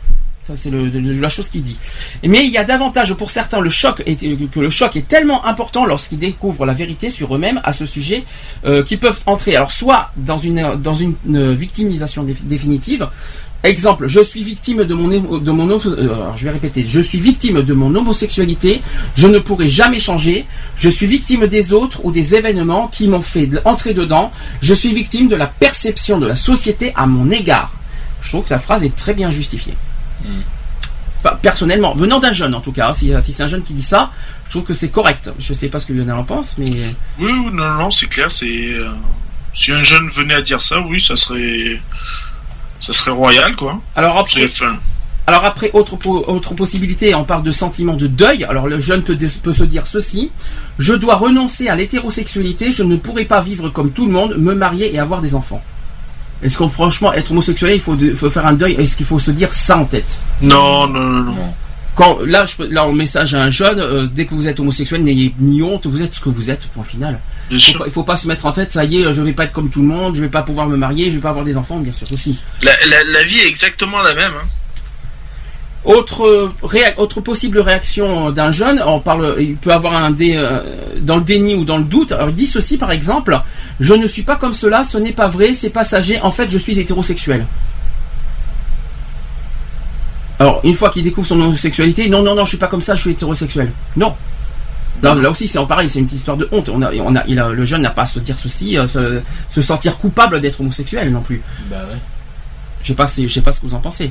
C'est 0.55 0.71
la 0.71 1.29
chose 1.29 1.49
qu'il 1.49 1.63
dit. 1.63 1.77
Mais 2.23 2.45
il 2.45 2.51
y 2.53 2.59
a 2.59 2.65
davantage 2.65 3.15
pour 3.15 3.31
certains 3.31 3.61
le 3.61 3.69
choc 3.71 4.03
est, 4.07 4.17
que 4.51 4.61
le 4.61 4.71
choc 4.71 4.95
est 4.97 5.09
tellement 5.09 5.45
important 5.45 5.85
lorsqu'ils 5.87 6.19
découvrent 6.19 6.65
la 6.67 6.73
vérité 6.73 7.11
sur 7.11 7.35
eux-mêmes 7.35 7.61
à 7.65 7.73
ce 7.73 7.85
sujet 7.87 8.25
euh, 8.65 8.85
qu'ils 8.85 8.99
peuvent 9.01 9.21
entrer 9.27 9.57
alors 9.57 9.73
soit 9.73 10.11
dans 10.17 10.39
une 10.39 10.77
dans 10.77 10.95
une, 10.95 11.15
euh, 11.35 11.53
victimisation 11.55 12.23
dé- 12.23 12.37
définitive. 12.45 13.09
Exemple, 13.65 14.07
je 14.07 14.21
suis 14.21 14.45
victime 14.45 14.85
de 14.85 14.95
mon 14.95 15.09
de 15.09 15.51
mon 15.51 15.69
euh, 15.71 16.09
je 16.37 16.45
vais 16.45 16.51
répéter, 16.51 16.85
je 16.87 17.01
suis 17.01 17.19
victime 17.19 17.63
de 17.63 17.73
mon 17.73 17.93
homosexualité, 17.95 18.83
je 19.17 19.27
ne 19.27 19.39
pourrai 19.41 19.67
jamais 19.67 19.99
changer, 19.99 20.45
je 20.79 20.89
suis 20.89 21.07
victime 21.07 21.47
des 21.49 21.73
autres 21.73 22.05
ou 22.05 22.13
des 22.13 22.37
événements 22.37 22.87
qui 22.87 23.09
m'ont 23.09 23.23
fait 23.23 23.49
entrer 23.65 23.95
dedans, 23.95 24.31
je 24.61 24.75
suis 24.75 24.93
victime 24.93 25.27
de 25.27 25.35
la 25.35 25.49
perception 25.49 26.19
de 26.19 26.27
la 26.27 26.37
société 26.37 26.93
à 26.95 27.07
mon 27.07 27.31
égard. 27.31 27.73
Je 28.23 28.29
trouve 28.29 28.45
que 28.45 28.51
la 28.51 28.61
phrase 28.61 28.85
est 28.85 28.95
très 28.95 29.15
bien 29.15 29.31
justifiée. 29.33 29.75
Enfin, 31.19 31.37
personnellement, 31.41 31.95
venant 31.95 32.21
d'un 32.21 32.33
jeune 32.33 32.55
en 32.55 32.61
tout 32.61 32.73
cas, 32.73 32.89
hein, 32.89 32.93
si, 32.93 33.13
si 33.23 33.33
c'est 33.33 33.43
un 33.43 33.49
jeune 33.49 33.63
qui 33.63 33.73
dit 33.75 33.83
ça, 33.83 34.11
je 34.47 34.51
trouve 34.51 34.65
que 34.65 34.75
c'est 34.75 34.91
correct. 34.91 35.31
Je 35.39 35.55
sais 35.55 35.69
pas 35.69 35.81
ce 35.81 35.87
que 35.87 35.93
Lionel 35.93 36.15
en 36.15 36.25
pense, 36.25 36.57
mais 36.59 36.95
Oui, 37.19 37.33
oui, 37.33 37.51
non, 37.53 37.75
non, 37.75 37.91
c'est 37.91 38.07
clair. 38.07 38.31
C'est 38.31 38.47
euh, 38.47 38.91
si 39.55 39.73
un 39.73 39.83
jeune 39.83 40.09
venait 40.11 40.35
à 40.35 40.43
dire 40.43 40.61
ça, 40.61 40.81
oui, 40.81 41.01
ça 41.01 41.17
serait, 41.17 41.81
ça 42.81 42.93
serait 42.93 43.11
royal, 43.11 43.57
quoi. 43.57 43.81
alors 43.97 44.19
après, 44.19 44.47
alors 45.27 45.45
après 45.45 45.71
autre 45.73 45.99
autre 46.07 46.55
possibilité, 46.55 47.15
on 47.15 47.25
parle 47.25 47.43
de 47.43 47.51
sentiment 47.51 47.95
de 47.95 48.07
deuil. 48.07 48.45
Alors 48.45 48.69
le 48.69 48.79
jeune 48.79 49.03
peut, 49.03 49.17
peut 49.43 49.53
se 49.53 49.65
dire 49.65 49.87
ceci 49.87 50.31
je 50.79 50.93
dois 50.93 51.17
renoncer 51.17 51.69
à 51.69 51.75
l'hétérosexualité, 51.75 52.71
je 52.71 52.83
ne 52.83 52.97
pourrai 52.97 53.25
pas 53.25 53.41
vivre 53.41 53.71
comme 53.71 53.91
tout 53.91 54.07
le 54.07 54.13
monde, 54.13 54.37
me 54.37 54.55
marier 54.55 54.95
et 54.95 54.99
avoir 54.99 55.23
des 55.23 55.35
enfants. 55.35 55.63
Est-ce 56.43 56.59
qu'on 56.59 56.69
franchement 56.69 57.13
être 57.15 57.31
homosexuel, 57.31 57.73
il 57.75 57.81
faut, 57.81 57.97
de- 57.97 58.15
faut 58.15 58.29
faire 58.31 58.47
un 58.47 58.53
deuil 58.53 58.75
Est-ce 58.75 58.97
qu'il 58.97 59.07
faut 59.07 59.19
se 59.19 59.31
dire 59.31 59.53
ça 59.55 59.79
en 59.79 59.85
tête? 59.87 60.21
Non, 60.43 60.87
non, 60.87 61.01
non, 61.01 61.23
non. 61.33 61.55
Quand 61.95 62.19
là, 62.27 62.45
je, 62.45 62.63
là, 62.65 62.87
on 62.87 62.93
message 62.93 63.35
à 63.35 63.43
un 63.43 63.49
jeune, 63.49 63.81
euh, 63.81 64.07
dès 64.07 64.27
que 64.27 64.35
vous 64.35 64.47
êtes 64.47 64.61
homosexuel, 64.61 65.03
n'ayez 65.03 65.35
ni 65.39 65.63
honte, 65.63 65.87
vous 65.87 66.03
êtes 66.03 66.15
ce 66.15 66.21
que 66.21 66.29
vous 66.29 66.51
êtes. 66.51 66.67
Point 66.69 66.85
final. 66.85 67.19
Bien 67.49 67.59
Faut 67.59 67.65
sûr. 67.65 67.79
pas- 67.79 67.87
il 67.87 67.91
faut 67.93 68.03
pas 68.05 68.17
se 68.17 68.29
mettre 68.29 68.45
en 68.45 68.53
tête, 68.53 68.71
ça 68.73 68.85
y 68.85 69.01
est, 69.01 69.13
je 69.15 69.23
vais 69.23 69.33
pas 69.33 69.45
être 69.45 69.53
comme 69.53 69.71
tout 69.71 69.81
le 69.81 69.89
monde, 69.89 70.15
je 70.15 70.21
vais 70.21 70.29
pas 70.29 70.43
pouvoir 70.43 70.67
me 70.69 70.77
marier, 70.77 71.09
je 71.11 71.15
vais 71.17 71.23
pas 71.23 71.31
avoir 71.31 71.45
des 71.45 71.57
enfants, 71.57 71.79
bien 71.79 71.93
sûr 71.95 72.07
aussi. 72.13 72.39
La, 72.63 72.73
la, 72.91 73.03
la 73.05 73.23
vie 73.25 73.39
est 73.39 73.47
exactement 73.49 74.03
la 74.03 74.15
même. 74.15 74.33
Hein. 74.43 74.47
Autre, 75.87 76.27
euh, 76.27 76.53
réa- 76.65 76.95
autre 76.99 77.21
possible 77.21 77.61
réaction 77.61 78.31
d'un 78.33 78.51
jeune, 78.51 78.83
on 78.85 78.99
parle, 79.01 79.37
il 79.39 79.55
peut 79.57 79.71
avoir 79.73 79.95
un 79.95 80.11
dé, 80.11 80.35
euh, 80.37 80.61
dans 81.01 81.17
le 81.17 81.23
déni 81.23 81.55
ou 81.55 81.65
dans 81.65 81.79
le 81.79 81.85
doute. 81.85 82.11
Alors 82.13 82.29
il 82.29 82.35
dit 82.35 82.49
ceci 82.49 82.77
par 82.77 82.91
exemple 82.91 83.41
je 83.79 83.95
ne 83.95 84.07
suis 84.09 84.23
pas 84.23 84.35
comme 84.37 84.53
cela, 84.53 84.83
ce 84.83 84.99
n'est 84.99 85.13
pas 85.13 85.29
vrai, 85.29 85.55
c'est 85.55 85.71
passager. 85.71 86.21
En 86.21 86.33
fait, 86.33 86.51
je 86.51 86.59
suis 86.59 86.77
hétérosexuel. 86.79 87.47
Alors 90.39 90.61
une 90.65 90.75
fois 90.75 90.91
qu'il 90.91 91.03
découvre 91.05 91.27
son 91.27 91.41
homosexualité, 91.41 92.09
non 92.09 92.23
non 92.23 92.35
non, 92.35 92.45
je 92.45 92.51
suis 92.51 92.59
pas 92.59 92.67
comme 92.67 92.83
ça, 92.83 92.95
je 92.95 93.03
suis 93.03 93.11
hétérosexuel. 93.13 93.71
Non. 93.97 94.15
Là, 95.03 95.15
là 95.15 95.31
aussi, 95.31 95.47
c'est 95.47 95.65
pareil, 95.67 95.89
c'est 95.91 95.99
une 95.99 96.07
petite 96.07 96.21
histoire 96.21 96.37
de 96.39 96.49
honte. 96.53 96.69
On 96.71 96.81
a, 96.83 96.91
on 96.95 97.15
a, 97.15 97.23
il 97.29 97.39
a- 97.39 97.51
le 97.51 97.65
jeune 97.67 97.83
n'a 97.83 97.91
pas 97.91 98.03
à 98.03 98.07
se 98.07 98.19
dire 98.19 98.39
ceci, 98.39 98.79
euh, 98.79 98.89
se, 98.89 99.21
se 99.51 99.61
sentir 99.61 99.99
coupable 99.99 100.41
d'être 100.41 100.61
homosexuel 100.61 101.13
non 101.13 101.21
plus. 101.21 101.43
Bah 101.71 101.77
ouais. 101.91 101.99
Je 102.83 102.89
sais 102.89 102.95
pas, 102.95 103.07
si- 103.07 103.29
je 103.29 103.35
sais 103.35 103.43
pas 103.43 103.53
ce 103.53 103.61
que 103.61 103.67
vous 103.67 103.75
en 103.75 103.79
pensez. 103.81 104.11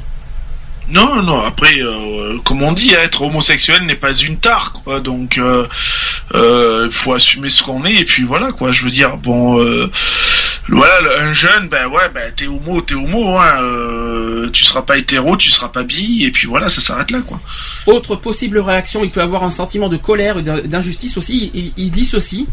Non, 0.89 1.23
non. 1.23 1.43
Après, 1.43 1.80
euh, 1.80 2.38
comme 2.45 2.61
on 2.61 2.72
dit, 2.72 2.93
être 2.93 3.23
homosexuel 3.23 3.83
n'est 3.85 3.95
pas 3.95 4.14
une 4.14 4.38
tare, 4.38 4.72
quoi. 4.83 4.99
Donc, 4.99 5.38
euh, 5.38 5.67
euh, 6.35 6.89
faut 6.91 7.14
assumer 7.14 7.49
ce 7.49 7.64
qu'on 7.64 7.85
est 7.85 7.95
et 7.95 8.05
puis 8.05 8.23
voilà, 8.23 8.51
quoi. 8.51 8.72
Je 8.72 8.83
veux 8.83 8.91
dire, 8.91 9.17
bon, 9.17 9.59
euh, 9.59 9.89
voilà, 10.69 11.22
un 11.22 11.33
jeune, 11.33 11.67
ben 11.67 11.88
ouais, 11.88 12.09
ben 12.14 12.31
t'es 12.35 12.47
homo, 12.47 12.81
t'es 12.81 12.93
homo, 12.93 13.38
hein. 13.38 14.49
tu 14.53 14.64
seras 14.64 14.83
pas 14.83 14.97
hétéro, 14.97 15.35
tu 15.38 15.49
seras 15.49 15.69
pas 15.69 15.83
bi 15.83 16.23
et 16.23 16.31
puis 16.31 16.47
voilà, 16.47 16.69
ça 16.69 16.81
s'arrête 16.81 17.11
là, 17.11 17.22
quoi. 17.22 17.39
Autre 17.88 18.15
possible 18.15 18.59
réaction, 18.59 19.03
il 19.03 19.09
peut 19.09 19.22
avoir 19.22 19.43
un 19.43 19.49
sentiment 19.49 19.89
de 19.89 19.97
colère 19.97 20.41
d'injustice 20.41 21.17
aussi. 21.17 21.51
Il, 21.53 21.73
il 21.77 21.91
dit 21.91 22.05
ceci. 22.05 22.47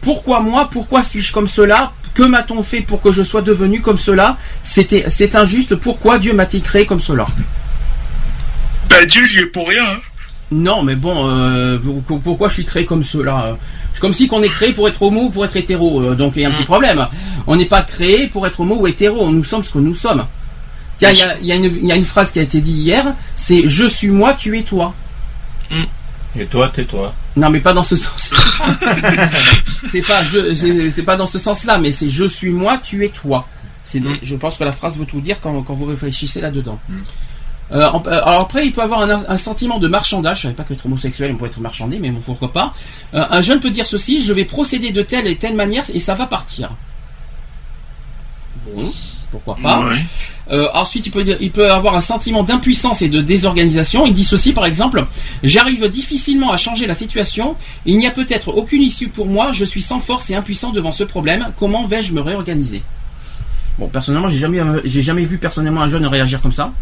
Pourquoi 0.00 0.40
moi 0.40 0.68
Pourquoi 0.70 1.02
suis-je 1.02 1.32
comme 1.32 1.48
cela? 1.48 1.92
Que 2.18 2.24
m'a-t-on 2.24 2.64
fait 2.64 2.80
pour 2.80 3.00
que 3.00 3.12
je 3.12 3.22
sois 3.22 3.42
devenu 3.42 3.80
comme 3.80 3.96
cela 3.96 4.36
C'était, 4.64 5.04
c'est 5.06 5.36
injuste. 5.36 5.76
Pourquoi 5.76 6.18
Dieu 6.18 6.32
m'a-t-il 6.32 6.64
créé 6.64 6.84
comme 6.84 7.00
cela 7.00 7.28
Ben 8.90 9.06
Dieu, 9.06 9.22
il 9.30 9.38
y 9.38 9.42
est 9.42 9.46
pour 9.46 9.68
rien. 9.68 9.84
Hein. 9.84 9.98
Non, 10.50 10.82
mais 10.82 10.96
bon, 10.96 11.30
euh, 11.30 11.78
pour- 12.08 12.20
pourquoi 12.20 12.48
je 12.48 12.54
suis 12.54 12.64
créé 12.64 12.84
comme 12.84 13.04
cela 13.04 13.56
C'est 13.94 14.00
comme 14.00 14.12
si 14.14 14.26
qu'on 14.26 14.42
est 14.42 14.48
créé 14.48 14.72
pour 14.72 14.88
être 14.88 15.00
homo 15.00 15.26
ou 15.26 15.30
pour 15.30 15.44
être 15.44 15.56
hétéro. 15.56 16.02
euh, 16.02 16.14
donc 16.16 16.32
il 16.34 16.42
y 16.42 16.44
a 16.44 16.48
un 16.48 16.52
petit 16.54 16.64
problème. 16.64 17.06
On 17.46 17.54
n'est 17.54 17.66
pas 17.66 17.82
créé 17.82 18.26
pour 18.26 18.48
être 18.48 18.58
homo 18.58 18.80
ou 18.80 18.88
hétéro. 18.88 19.30
Nous 19.30 19.44
sommes 19.44 19.62
ce 19.62 19.70
que 19.70 19.78
nous 19.78 19.94
sommes. 19.94 20.24
Il 21.00 21.08
y 21.08 21.46
y 21.46 21.86
y 21.86 21.92
a 21.92 21.94
une 21.94 22.04
phrase 22.04 22.32
qui 22.32 22.40
a 22.40 22.42
été 22.42 22.60
dite 22.60 22.74
hier. 22.76 23.14
C'est 23.36 23.68
je 23.68 23.86
suis 23.86 24.08
moi, 24.08 24.34
tu 24.34 24.58
es 24.58 24.62
toi. 24.62 24.92
Et 26.36 26.46
toi, 26.46 26.68
tais-toi. 26.74 27.14
Non, 27.38 27.50
mais 27.50 27.60
pas 27.60 27.72
dans 27.72 27.82
ce 27.82 27.96
sens. 27.96 28.32
c'est 29.90 30.02
pas 30.02 30.24
je, 30.24 30.90
c'est- 30.90 31.02
pas 31.02 31.16
dans 31.16 31.26
ce 31.26 31.38
sens-là, 31.38 31.78
mais 31.78 31.92
c'est 31.92 32.08
je 32.08 32.24
suis 32.24 32.50
moi, 32.50 32.78
tu 32.78 33.04
es 33.04 33.08
toi. 33.10 33.46
C'est, 33.84 34.00
Mm. 34.00 34.18
je 34.22 34.36
pense 34.36 34.56
que 34.58 34.64
la 34.64 34.72
phrase 34.72 34.98
veut 34.98 35.06
tout 35.06 35.20
dire 35.20 35.36
quand, 35.40 35.62
quand 35.62 35.74
vous 35.74 35.86
réfléchissez 35.86 36.40
là-dedans. 36.40 36.78
Euh, 37.70 37.86
en- 37.86 38.02
euh, 38.06 38.10
alors 38.10 38.40
après, 38.42 38.66
il 38.66 38.72
peut 38.72 38.82
avoir 38.82 39.00
un, 39.02 39.10
un 39.10 39.36
sentiment 39.36 39.78
de 39.78 39.88
marchandage. 39.88 40.38
Je 40.38 40.42
savais 40.44 40.54
pas 40.54 40.64
qu'être 40.64 40.84
homosexuel, 40.86 41.30
on 41.34 41.36
peut 41.36 41.46
être 41.46 41.60
marchandé, 41.60 41.98
mais 41.98 42.10
bon, 42.10 42.20
pourquoi 42.24 42.52
pas. 42.52 42.74
Euh, 43.14 43.24
un 43.30 43.40
jeune 43.40 43.60
peut 43.60 43.70
dire 43.70 43.86
ceci 43.86 44.22
je 44.22 44.32
vais 44.32 44.44
procéder 44.44 44.90
de 44.90 45.02
telle 45.02 45.26
et 45.26 45.36
telle 45.36 45.54
manière 45.54 45.84
et 45.94 46.00
ça 46.00 46.14
va 46.14 46.26
partir. 46.26 46.70
Bon, 48.74 48.92
pourquoi 49.30 49.56
pas. 49.62 49.80
Ouais. 49.80 49.98
Euh, 50.50 50.66
ensuite, 50.74 51.06
il 51.06 51.10
peut, 51.10 51.36
il 51.40 51.50
peut 51.50 51.70
avoir 51.70 51.94
un 51.94 52.00
sentiment 52.00 52.42
d'impuissance 52.42 53.02
et 53.02 53.08
de 53.08 53.20
désorganisation. 53.20 54.06
Il 54.06 54.14
dit 54.14 54.24
ceci, 54.24 54.52
par 54.52 54.64
exemple 54.64 55.04
J'arrive 55.42 55.88
difficilement 55.90 56.50
à 56.52 56.56
changer 56.56 56.86
la 56.86 56.94
situation. 56.94 57.54
Il 57.84 57.98
n'y 57.98 58.06
a 58.06 58.10
peut-être 58.10 58.48
aucune 58.48 58.82
issue 58.82 59.08
pour 59.08 59.26
moi. 59.26 59.52
Je 59.52 59.64
suis 59.66 59.82
sans 59.82 60.00
force 60.00 60.30
et 60.30 60.34
impuissant 60.34 60.70
devant 60.70 60.92
ce 60.92 61.04
problème. 61.04 61.52
Comment 61.58 61.86
vais-je 61.86 62.12
me 62.14 62.20
réorganiser? 62.22 62.82
Bon, 63.78 63.88
personnellement, 63.88 64.28
j'ai 64.28 64.38
jamais, 64.38 64.60
euh, 64.60 64.80
j'ai 64.84 65.02
jamais 65.02 65.24
vu 65.24 65.38
personnellement 65.38 65.82
un 65.82 65.88
jeune 65.88 66.06
réagir 66.06 66.40
comme 66.40 66.52
ça. 66.52 66.72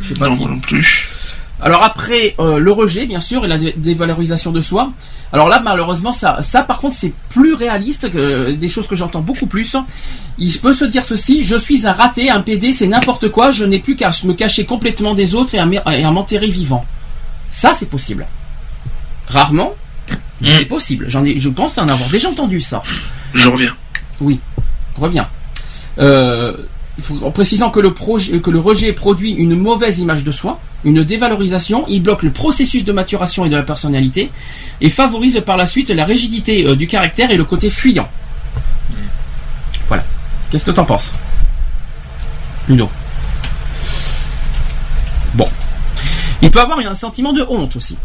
Je 0.00 0.08
sais 0.08 0.14
pas 0.14 0.28
Non, 0.28 0.34
si- 0.34 0.40
moi 0.42 0.50
non 0.50 0.60
plus. 0.60 1.08
Alors 1.64 1.82
après, 1.82 2.34
euh, 2.38 2.58
le 2.58 2.70
rejet, 2.70 3.06
bien 3.06 3.20
sûr, 3.20 3.44
et 3.44 3.48
la 3.48 3.56
dé- 3.58 3.74
dévalorisation 3.76 4.52
de 4.52 4.60
soi. 4.60 4.92
Alors 5.32 5.48
là, 5.48 5.60
malheureusement, 5.64 6.12
ça, 6.12 6.42
ça 6.42 6.62
par 6.62 6.78
contre, 6.78 6.94
c'est 6.94 7.12
plus 7.30 7.54
réaliste 7.54 8.10
que 8.12 8.18
euh, 8.18 8.54
des 8.54 8.68
choses 8.68 8.86
que 8.86 8.94
j'entends 8.94 9.22
beaucoup 9.22 9.46
plus. 9.46 9.74
Il 10.38 10.52
peut 10.60 10.74
se 10.74 10.84
dire 10.84 11.04
ceci 11.04 11.42
je 11.42 11.56
suis 11.56 11.86
un 11.86 11.92
raté, 11.92 12.30
un 12.30 12.42
PD, 12.42 12.72
c'est 12.74 12.86
n'importe 12.86 13.30
quoi. 13.30 13.50
Je 13.50 13.64
n'ai 13.64 13.78
plus 13.78 13.96
qu'à 13.96 14.10
me 14.24 14.34
cacher 14.34 14.66
complètement 14.66 15.14
des 15.14 15.34
autres 15.34 15.54
et 15.54 15.58
à, 15.58 16.10
m'enterrer 16.12 16.48
vivant. 16.50 16.84
Ça, 17.50 17.72
c'est 17.74 17.88
possible. 17.88 18.26
Rarement, 19.26 19.72
mais 20.42 20.50
Mm. 20.50 20.58
c'est 20.58 20.64
possible. 20.66 21.06
J'en 21.08 21.24
ai, 21.24 21.40
je 21.40 21.48
pense 21.48 21.78
en 21.78 21.88
avoir 21.88 22.10
déjà 22.10 22.28
entendu 22.28 22.60
ça. 22.60 22.82
Je 23.32 23.48
reviens. 23.48 23.74
Oui, 24.20 24.38
reviens. 24.98 25.28
Euh, 25.98 26.52
en 27.22 27.30
précisant 27.30 27.70
que 27.70 27.80
le, 27.80 27.94
projet, 27.94 28.38
que 28.40 28.50
le 28.50 28.60
rejet 28.60 28.92
produit 28.92 29.32
une 29.32 29.56
mauvaise 29.56 29.98
image 29.98 30.24
de 30.24 30.30
soi. 30.30 30.60
Une 30.84 31.02
dévalorisation, 31.02 31.86
il 31.88 32.02
bloque 32.02 32.22
le 32.22 32.30
processus 32.30 32.84
de 32.84 32.92
maturation 32.92 33.44
et 33.44 33.48
de 33.48 33.56
la 33.56 33.62
personnalité, 33.62 34.30
et 34.80 34.90
favorise 34.90 35.42
par 35.44 35.56
la 35.56 35.66
suite 35.66 35.90
la 35.90 36.04
rigidité 36.04 36.66
euh, 36.66 36.76
du 36.76 36.86
caractère 36.86 37.30
et 37.30 37.36
le 37.36 37.44
côté 37.44 37.70
fuyant. 37.70 38.08
Voilà. 39.88 40.04
Qu'est-ce 40.50 40.64
que 40.64 40.70
t'en 40.70 40.84
penses 40.84 41.12
Ludo? 42.68 42.88
Bon. 45.34 45.48
Il 46.42 46.50
peut 46.50 46.60
avoir 46.60 46.78
un 46.78 46.94
sentiment 46.94 47.32
de 47.32 47.44
honte 47.48 47.76
aussi. 47.76 47.96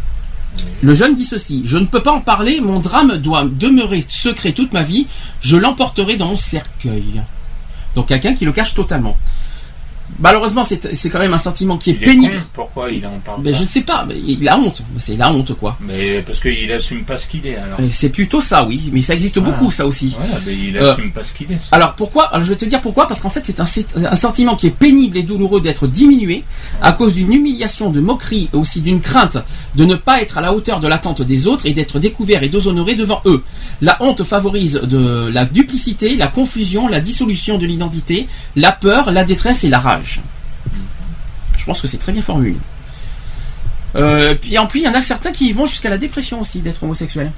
Le 0.82 0.94
jeune 0.94 1.14
dit 1.14 1.24
ceci 1.24 1.62
Je 1.64 1.78
ne 1.78 1.86
peux 1.86 2.02
pas 2.02 2.12
en 2.12 2.20
parler, 2.20 2.60
mon 2.60 2.80
drame 2.80 3.18
doit 3.18 3.44
demeurer 3.44 4.04
secret 4.08 4.52
toute 4.52 4.72
ma 4.72 4.82
vie, 4.82 5.06
je 5.40 5.56
l'emporterai 5.56 6.16
dans 6.16 6.28
mon 6.28 6.36
cercueil. 6.36 7.22
Donc 7.94 8.08
quelqu'un 8.08 8.34
qui 8.34 8.44
le 8.44 8.52
cache 8.52 8.74
totalement. 8.74 9.16
Malheureusement, 10.20 10.64
c'est 10.64 10.94
c'est 10.94 11.08
quand 11.08 11.18
même 11.18 11.32
un 11.34 11.38
sentiment 11.38 11.76
qui 11.78 11.90
est 11.90 11.94
Il 11.94 12.02
est 12.02 12.06
pénible. 12.06 12.34
con, 12.34 12.40
pourquoi 12.52 12.90
il 12.90 13.04
en 13.06 13.18
parle 13.24 13.40
Mais 13.42 13.52
pas 13.52 13.56
je 13.58 13.62
ne 13.62 13.68
sais 13.68 13.80
pas, 13.80 14.04
mais 14.06 14.16
il 14.26 14.46
a 14.48 14.58
honte. 14.58 14.82
C'est 14.98 15.16
la 15.16 15.32
honte, 15.32 15.54
quoi. 15.54 15.76
Mais 15.80 16.22
parce 16.22 16.40
qu'il 16.40 16.70
assume 16.72 17.04
pas 17.04 17.16
ce 17.18 17.26
qu'il 17.26 17.46
est 17.46 17.56
alors. 17.56 17.80
Euh, 17.80 17.88
C'est 17.90 18.10
plutôt 18.10 18.40
ça, 18.40 18.64
oui. 18.66 18.90
Mais 18.92 19.02
ça 19.02 19.14
existe 19.14 19.38
Voilà. 19.38 19.56
beaucoup, 19.56 19.70
ça 19.70 19.86
aussi. 19.86 20.14
Mais 20.46 20.54
il 20.54 20.76
Euh, 20.76 20.92
assume 20.92 21.10
pas 21.12 21.24
ce 21.24 21.32
qu'il 21.32 21.50
est. 21.52 21.58
Alors 21.72 21.94
pourquoi 21.94 22.24
Alors, 22.24 22.44
Je 22.44 22.50
vais 22.50 22.56
te 22.56 22.64
dire 22.64 22.80
pourquoi. 22.80 23.06
Parce 23.06 23.20
qu'en 23.20 23.28
fait, 23.30 23.44
c'est 23.44 23.60
un, 23.60 23.66
c'est 23.66 23.86
un 23.96 24.16
sentiment 24.16 24.56
qui 24.56 24.66
est 24.66 24.70
pénible 24.76 25.16
et 25.16 25.22
douloureux 25.22 25.60
d'être 25.60 25.86
diminué 25.86 26.44
à 26.82 26.92
cause 26.92 27.14
d'une 27.14 27.32
humiliation, 27.32 27.90
de 27.90 28.00
moquerie 28.00 28.48
et 28.52 28.56
aussi 28.56 28.80
d'une 28.80 29.00
crainte 29.00 29.38
de 29.74 29.84
ne 29.84 29.94
pas 29.94 30.20
être 30.22 30.36
à 30.38 30.40
la 30.40 30.52
hauteur 30.52 30.80
de 30.80 30.88
l'attente 30.88 31.22
des 31.22 31.46
autres 31.46 31.64
et 31.66 31.72
d'être 31.72 31.98
découvert 31.98 32.42
et 32.42 32.48
déshonoré 32.48 32.94
devant 32.94 33.22
eux. 33.26 33.42
La 33.80 33.96
honte 34.02 34.22
favorise 34.24 34.80
de 34.82 35.30
la 35.32 35.44
duplicité, 35.44 36.16
la 36.16 36.26
confusion, 36.28 36.88
la 36.88 37.00
dissolution 37.00 37.56
de 37.58 37.66
l'identité, 37.66 38.26
la 38.56 38.72
peur, 38.72 39.10
la 39.10 39.24
détresse 39.24 39.64
et 39.64 39.68
la 39.68 39.78
rage. 39.78 40.09
Je 41.58 41.64
pense 41.64 41.80
que 41.82 41.86
c'est 41.86 41.98
très 41.98 42.12
bien 42.12 42.22
formulé. 42.22 42.56
Euh, 43.96 44.34
puis 44.34 44.56
en 44.58 44.66
plus, 44.66 44.80
il 44.80 44.84
y 44.84 44.88
en 44.88 44.94
a 44.94 45.02
certains 45.02 45.32
qui 45.32 45.52
vont 45.52 45.66
jusqu'à 45.66 45.90
la 45.90 45.98
dépression 45.98 46.40
aussi 46.40 46.60
d'être 46.60 46.82
homosexuel. 46.82 47.32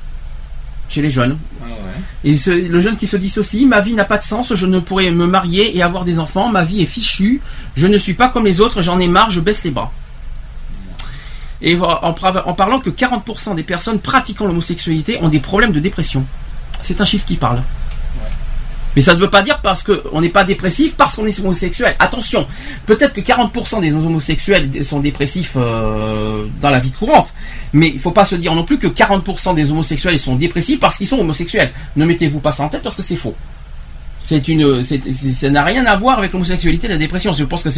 Chez 0.89 1.01
les 1.02 1.10
jeunes. 1.10 1.39
Ah 1.62 1.67
ouais. 1.68 2.31
Et 2.31 2.36
ce- 2.36 2.51
le 2.51 2.81
jeune 2.81 2.97
qui 2.99 3.07
se 3.07 3.17
dissocie, 3.17 3.67
ma 3.67 3.81
vie 3.81 3.94
n'a 3.94 4.05
pas 4.05 4.18
de 4.18 4.23
sens, 4.23 4.55
je 4.55 4.67
ne 4.67 4.78
pourrais 4.78 5.10
me 5.10 5.26
marier 5.26 5.75
et 5.76 5.83
avoir 5.83 6.05
des 6.05 6.18
enfants, 6.18 6.49
ma 6.51 6.65
vie 6.65 6.83
est 6.83 6.86
fichue, 6.86 7.41
je 7.75 7.86
ne 7.86 7.97
suis 7.97 8.12
pas 8.15 8.28
comme 8.28 8.44
les 8.44 8.60
autres, 8.60 8.83
j'en 8.83 8.99
ai 9.01 9.09
marre, 9.09 9.31
je 9.31 9.41
baisse 9.41 9.65
les 9.65 9.70
bras. 9.70 9.91
Et 11.62 11.78
en 11.81 12.12
parlant 12.12 12.81
que 12.81 12.91
40% 12.91 13.55
des 13.55 13.62
personnes 13.62 14.01
pratiquant 14.01 14.47
l'homosexualité 14.47 15.18
ont 15.23 15.28
des 15.28 15.39
problèmes 15.41 15.73
de 15.73 15.81
dépression. 15.81 16.26
C'est 16.83 17.01
un 17.01 17.05
chiffre 17.05 17.25
qui 17.25 17.36
parle. 17.36 17.62
Mais 18.97 19.03
ça 19.03 19.15
ne 19.15 19.21
veut 19.21 19.31
pas 19.31 19.43
dire 19.43 19.61
parce 19.62 19.83
qu'on 19.83 20.21
n'est 20.21 20.29
pas 20.29 20.45
dépressif 20.45 20.95
parce 20.97 21.17
qu'on 21.17 21.27
est 21.27 21.39
homosexuel. 21.41 21.95
Attention, 21.99 22.47
peut-être 22.87 23.15
que 23.15 23.21
40% 23.21 23.81
des 23.81 23.93
homosexuels 23.93 24.85
sont 24.85 25.01
dépressifs 25.01 25.55
euh, 25.57 26.45
dans 26.61 26.71
la 26.71 26.79
vie 26.79 26.91
courante, 26.91 27.33
mais 27.73 27.89
il 27.89 27.99
faut 27.99 28.11
pas 28.11 28.25
se 28.25 28.35
dire 28.35 28.55
non 28.55 28.65
plus 28.65 28.79
que 28.79 28.87
40% 28.87 29.55
des 29.55 29.71
homosexuels 29.71 30.19
sont 30.19 30.37
dépressifs 30.37 30.81
parce 30.81 30.97
qu'ils 30.97 31.07
sont 31.07 31.19
homosexuels. 31.19 31.73
Ne 31.97 32.05
mettez-vous 32.05 32.41
pas 32.41 32.53
ça 32.53 32.65
en 32.65 32.69
tête 32.69 32.83
parce 32.83 32.97
que 32.97 33.03
c'est 33.03 33.17
faux. 33.17 33.35
C'est 34.25 34.47
une, 34.47 34.83
c'est- 34.85 35.03
ça 35.33 35.51
n'a 35.51 35.65
rien 35.65 35.85
à 35.85 35.97
voir 35.97 36.19
avec 36.19 36.33
l'homosexualité 36.33 36.87
la 36.87 36.97
dépression. 36.97 37.33
Je 37.33 37.43
pense 37.45 37.65
que 37.65 37.71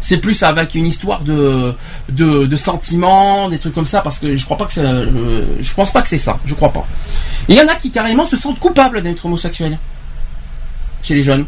c'est, 0.00 0.16
plus 0.16 0.42
avec 0.42 0.74
une 0.74 0.86
histoire 0.86 1.20
de, 1.20 1.74
de, 2.08 2.56
sentiments, 2.56 3.50
des 3.50 3.58
trucs 3.58 3.74
comme 3.74 3.84
ça, 3.84 4.00
parce 4.00 4.18
que 4.18 4.34
je 4.34 4.44
crois 4.46 4.56
pas 4.56 4.64
que 4.64 4.80
euh, 4.80 5.44
je 5.60 5.74
pense 5.74 5.92
pas 5.92 6.00
que 6.00 6.08
c'est 6.08 6.16
ça. 6.18 6.38
Je 6.46 6.54
crois 6.54 6.72
pas. 6.72 6.86
Il 7.48 7.54
y 7.56 7.60
en 7.60 7.68
a 7.68 7.74
qui 7.74 7.90
carrément 7.90 8.24
se 8.24 8.36
sentent 8.38 8.58
coupables 8.58 9.02
d'être 9.02 9.26
homosexuels 9.26 9.78
chez 11.02 11.14
les 11.14 11.22
jeunes. 11.22 11.46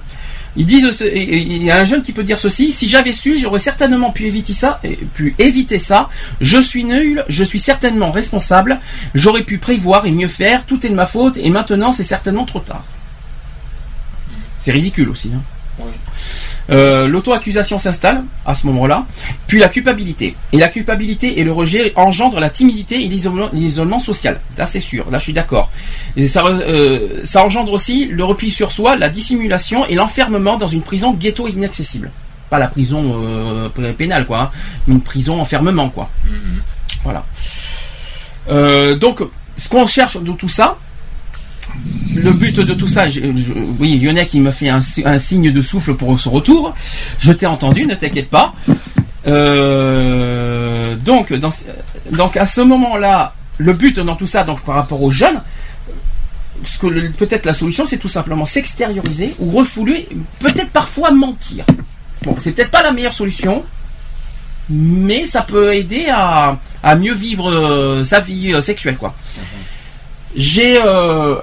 Ils 0.55 0.66
disent, 0.66 1.02
il 1.14 1.62
y 1.62 1.70
a 1.70 1.78
un 1.81 1.84
jeune 1.84 2.02
qui 2.02 2.12
peut 2.12 2.24
dire 2.24 2.39
ceci 2.39 2.72
si 2.72 2.86
j'avais 2.86 3.12
su, 3.12 3.39
j'aurais 3.39 3.58
certainement 3.58 4.10
pu 4.10 4.26
éviter 4.26 4.52
ça, 4.52 4.81
et 4.84 4.97
pu 4.97 5.34
éviter 5.39 5.78
ça. 5.78 6.10
Je 6.42 6.60
suis 6.60 6.84
nul, 6.84 7.24
je 7.28 7.42
suis 7.42 7.58
certainement 7.58 8.10
responsable. 8.10 8.78
J'aurais 9.14 9.44
pu 9.44 9.56
prévoir 9.56 10.05
et 10.05 10.10
mieux 10.12 10.28
faire. 10.28 10.66
Tout 10.66 10.84
est 10.84 10.90
de 10.90 10.94
ma 10.94 11.06
faute, 11.06 11.39
et 11.39 11.48
maintenant 11.48 11.90
c'est 11.92 12.05
certainement 12.05 12.44
trop 12.44 12.60
tard. 12.60 12.84
C'est 14.60 14.72
ridicule 14.72 15.08
aussi. 15.08 15.31
hein. 15.34 15.40
Euh, 16.70 17.08
L'auto-accusation 17.08 17.78
s'installe 17.78 18.23
à 18.47 18.55
ce 18.55 18.66
moment-là, 18.68 19.05
puis 19.47 19.58
la 19.58 19.68
culpabilité. 19.68 20.36
Et 20.52 20.58
la 20.58 20.68
culpabilité 20.68 21.41
et 21.41 21.44
le 21.44 21.52
rejet 21.52 21.92
engendrent 21.97 22.39
la 22.41 22.50
timidité 22.50 23.05
et 23.05 23.08
l'isolement 23.08 23.99
social. 23.99 24.41
Là, 24.57 24.65
c'est 24.66 24.81
sûr. 24.81 25.10
Là, 25.10 25.18
je 25.18 25.24
suis 25.24 25.32
d'accord. 25.32 25.70
Ça, 26.28 26.44
euh, 26.47 27.23
ça 27.24 27.44
engendre 27.44 27.73
aussi 27.73 28.07
le 28.07 28.23
repli 28.24 28.50
sur 28.50 28.70
soi, 28.70 28.97
la 28.97 29.08
dissimulation 29.08 29.86
et 29.86 29.94
l'enfermement 29.97 30.57
dans 30.57 30.68
une 30.68 30.82
prison 30.82 31.12
ghetto 31.12 31.49
inaccessible. 31.49 32.10
Pas 32.49 32.58
la 32.58 32.68
prison 32.68 33.23
euh, 33.24 33.68
pénale, 33.97 34.26
quoi. 34.26 34.41
hein. 34.42 34.50
Une 34.86 35.00
prison 35.00 35.41
enfermement, 35.41 35.89
quoi. 35.89 36.10
Mhm. 36.24 36.62
Voilà. 37.05 37.24
Donc, 38.97 39.20
ce 39.58 39.68
qu'on 39.68 39.86
cherche 39.86 40.16
de 40.20 40.32
tout 40.32 40.49
ça, 40.49 40.76
le 42.15 42.33
but 42.33 42.60
de 42.60 42.75
tout 42.75 42.89
ça, 42.89 43.09
je- 43.09 43.20
je- 43.20 43.52
oui, 43.81 43.99
Lionel 43.99 44.26
qui 44.28 44.41
m'a 44.41 44.52
fait 44.52 44.68
un, 44.68 44.83
si- 44.83 45.02
un 45.07 45.18
signe 45.18 45.51
de 45.51 45.62
souffle 45.62 45.94
pour 45.94 46.18
son 46.20 46.31
retour. 46.31 46.75
Je 47.18 47.33
t'ai 47.33 47.47
entendu, 47.47 47.86
ne 47.86 47.94
t'inquiète 47.94 48.28
pas. 48.31 48.55
Euh, 49.26 50.97
donc, 50.97 51.33
dans, 51.33 51.51
ce- 51.51 51.65
donc, 52.10 52.36
à 52.36 52.47
ce 52.47 52.60
moment-là, 52.60 53.34
le 53.59 53.73
but 53.73 53.99
dans 54.01 54.17
tout 54.17 54.26
ça, 54.26 54.44
donc 54.44 54.60
par 54.62 54.75
rapport 54.76 55.02
aux 55.02 55.10
jeunes, 55.10 55.41
ce 56.65 56.78
que 56.78 56.86
peut-être 57.12 57.47
la 57.47 57.55
solution, 57.55 57.86
c'est 57.86 57.97
tout 57.99 58.09
simplement 58.09 58.44
s'extérioriser 58.44 59.34
ou 59.39 59.51
refouler, 59.51 60.09
peut-être 60.39 60.70
parfois 60.70 61.10
mentir. 61.10 61.65
Bon, 62.23 62.36
c'est 62.39 62.52
peut-être 62.52 62.70
pas 62.70 62.83
la 62.83 62.92
meilleure 62.92 63.15
solution, 63.15 63.65
mais 64.70 65.26
ça 65.26 65.42
peut 65.42 65.75
aider 65.75 66.07
à, 66.09 66.59
à 66.83 66.94
mieux 66.97 67.15
vivre 67.15 67.51
euh, 67.51 68.05
sa 68.05 68.20
vie 68.20 68.52
euh, 68.52 68.60
sexuelle, 68.60 68.97
quoi. 68.97 69.15
J'ai 70.36 70.81
euh, 70.83 71.36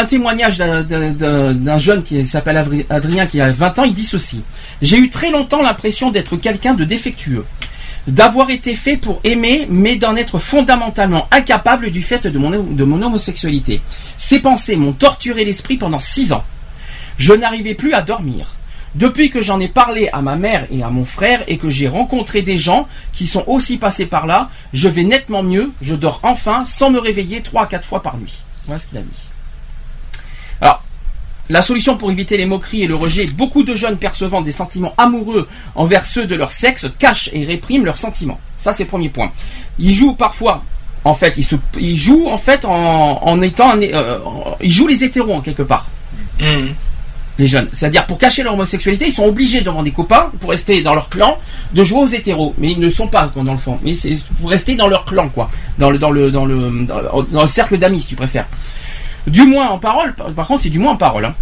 un 0.00 0.04
témoignage 0.06 0.58
d'un- 0.58 1.78
jeune 1.78 2.02
qui 2.02 2.26
s'appelle 2.26 2.64
Adrien 2.90 3.26
qui 3.26 3.40
a 3.40 3.50
20 3.52 3.78
ans, 3.78 3.84
il 3.84 3.94
dit 3.94 4.04
ceci. 4.04 4.42
J'ai 4.82 4.98
eu 4.98 5.10
très 5.10 5.30
longtemps 5.30 5.62
l'impression 5.62 6.10
d'être 6.10 6.36
quelqu'un 6.36 6.74
de 6.74 6.84
défectueux, 6.84 7.44
d'avoir 8.06 8.50
été 8.50 8.74
fait 8.74 8.96
pour 8.96 9.20
aimer, 9.24 9.66
mais 9.70 9.96
d'en 9.96 10.16
être 10.16 10.38
fondamentalement 10.38 11.26
incapable 11.30 11.90
du 11.90 12.02
fait 12.02 12.26
de 12.26 12.38
mon, 12.38 12.50
de 12.62 12.84
mon 12.84 13.02
homosexualité. 13.02 13.80
Ces 14.18 14.40
pensées 14.40 14.76
m'ont 14.76 14.92
torturé 14.92 15.44
l'esprit 15.44 15.76
pendant 15.76 16.00
6 16.00 16.32
ans. 16.32 16.44
Je 17.18 17.32
n'arrivais 17.32 17.74
plus 17.74 17.94
à 17.94 18.02
dormir. 18.02 18.56
Depuis 18.94 19.28
que 19.28 19.42
j'en 19.42 19.58
ai 19.58 19.66
parlé 19.68 20.08
à 20.12 20.22
ma 20.22 20.36
mère 20.36 20.66
et 20.70 20.84
à 20.84 20.88
mon 20.90 21.04
frère 21.04 21.42
et 21.48 21.58
que 21.58 21.68
j'ai 21.68 21.88
rencontré 21.88 22.42
des 22.42 22.58
gens 22.58 22.86
qui 23.12 23.26
sont 23.26 23.42
aussi 23.48 23.76
passés 23.76 24.06
par 24.06 24.26
là, 24.26 24.50
je 24.72 24.88
vais 24.88 25.02
nettement 25.02 25.42
mieux, 25.42 25.72
je 25.82 25.96
dors 25.96 26.20
enfin 26.22 26.62
sans 26.64 26.90
me 26.90 27.00
réveiller 27.00 27.40
3 27.42 27.62
à 27.62 27.66
4 27.66 27.84
fois 27.84 28.02
par 28.04 28.16
nuit. 28.18 28.34
Voilà 28.66 28.78
ce 28.80 28.86
qu'il 28.86 28.98
a 28.98 29.02
dit. 29.02 29.08
Alors, 30.64 30.82
la 31.50 31.60
solution 31.60 31.96
pour 31.98 32.10
éviter 32.10 32.38
les 32.38 32.46
moqueries 32.46 32.82
et 32.84 32.86
le 32.86 32.94
rejet, 32.94 33.26
beaucoup 33.26 33.62
de 33.64 33.74
jeunes 33.74 33.98
percevant 33.98 34.40
des 34.40 34.50
sentiments 34.52 34.94
amoureux 34.96 35.46
envers 35.74 36.04
ceux 36.06 36.26
de 36.26 36.34
leur 36.34 36.50
sexe 36.52 36.86
cachent 36.98 37.28
et 37.34 37.44
répriment 37.44 37.84
leurs 37.84 37.98
sentiments. 37.98 38.40
Ça, 38.58 38.72
c'est 38.72 38.84
le 38.84 38.88
premier 38.88 39.10
point. 39.10 39.30
Ils 39.78 39.92
jouent 39.92 40.14
parfois, 40.14 40.64
en 41.04 41.12
fait, 41.12 41.34
ils, 41.36 41.44
se, 41.44 41.56
ils 41.78 41.98
jouent 41.98 42.28
en 42.28 42.38
fait 42.38 42.64
en, 42.64 43.22
en 43.22 43.42
étant, 43.42 43.72
un- 43.72 43.82
euh, 43.82 44.18
ils 44.62 44.70
jouent 44.72 44.86
les 44.88 45.04
hétéros 45.04 45.34
en 45.34 45.40
quelque 45.42 45.62
part 45.62 45.86
Mhm. 46.40 46.74
les 47.38 47.46
jeunes. 47.46 47.68
C'est-à-dire 47.74 48.06
pour 48.06 48.16
cacher 48.16 48.42
leur 48.42 48.54
homosexualité, 48.54 49.06
ils 49.08 49.12
sont 49.12 49.26
obligés 49.26 49.60
devant 49.60 49.82
des 49.82 49.90
copains, 49.92 50.30
pour 50.40 50.48
rester 50.50 50.80
dans 50.82 50.94
leur 50.94 51.10
clan, 51.10 51.36
de 51.74 51.84
jouer 51.84 52.00
aux 52.00 52.06
hétéros. 52.06 52.54
Mais 52.58 52.72
ils 52.72 52.80
ne 52.80 52.88
sont 52.88 53.06
pas, 53.08 53.30
dans 53.36 53.52
le 53.52 53.58
fond. 53.58 53.78
Mais 53.82 53.92
c'est 53.92 54.16
pour 54.40 54.48
rester 54.50 54.76
dans 54.76 54.88
leur 54.88 55.04
clan, 55.04 55.28
quoi. 55.28 55.50
Dans 55.78 55.90
le, 55.90 55.98
dans 55.98 56.10
le, 56.10 56.30
dans 56.30 56.46
le, 56.46 56.86
dans, 56.86 57.22
dans 57.22 57.42
le 57.42 57.46
cercle 57.46 57.76
d'amis, 57.76 58.00
si 58.00 58.06
tu 58.08 58.16
préfères. 58.16 58.46
Du 59.26 59.42
moins 59.46 59.68
en 59.68 59.78
parole, 59.78 60.14
par, 60.14 60.46
contre, 60.46 60.62
c'est 60.62 60.70
du 60.70 60.78
moins 60.78 60.92
en 60.92 60.96
parole. 60.96 61.24
hein. 61.26 61.34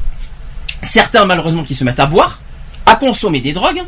Certains, 0.83 1.25
malheureusement, 1.25 1.65
qui 1.65 1.75
se 1.75 1.85
mettent 1.85 2.01
à 2.01 2.07
boire, 2.07 2.41
à 2.87 2.97
consommer 2.97 3.41
des 3.41 3.53
drogues, 3.53 3.83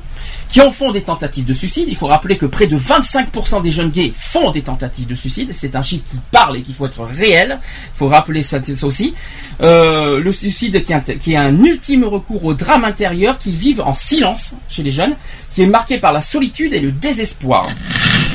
qui 0.49 0.61
en 0.61 0.71
font 0.71 0.93
des 0.93 1.03
tentatives 1.03 1.45
de 1.45 1.53
suicide. 1.53 1.87
Il 1.89 1.97
faut 1.97 2.07
rappeler 2.07 2.37
que 2.37 2.47
près 2.47 2.69
de 2.69 2.79
25% 2.79 3.61
des 3.63 3.73
jeunes 3.73 3.91
gays 3.91 4.13
font 4.17 4.53
des 4.53 4.63
tentatives 4.63 5.07
de 5.09 5.15
suicide. 5.17 5.51
C'est 5.53 5.75
un 5.75 5.83
chiffre 5.83 6.05
qui 6.09 6.17
parle 6.31 6.57
et 6.59 6.63
qu'il 6.63 6.75
faut 6.75 6.87
être 6.87 7.03
réel. 7.03 7.59
Il 7.63 7.99
faut 7.99 8.09
rappeler 8.09 8.45
ça, 8.45 8.59
aussi. 8.83 9.15
Euh, 9.61 10.21
le 10.21 10.31
suicide 10.33 10.83
qui 10.85 11.33
est 11.33 11.37
un 11.37 11.63
ultime 11.65 12.05
recours 12.05 12.45
au 12.45 12.55
drame 12.55 12.85
intérieur 12.85 13.39
qu'ils 13.39 13.57
vivent 13.57 13.81
en 13.81 13.95
silence 13.95 14.55
chez 14.69 14.85
les 14.85 14.93
jeunes, 14.93 15.17
qui 15.55 15.63
est 15.63 15.67
marqué 15.67 15.99
par 15.99 16.13
la 16.13 16.21
solitude 16.21 16.73
et 16.75 16.81
le 16.81 16.91
désespoir. 16.91 17.69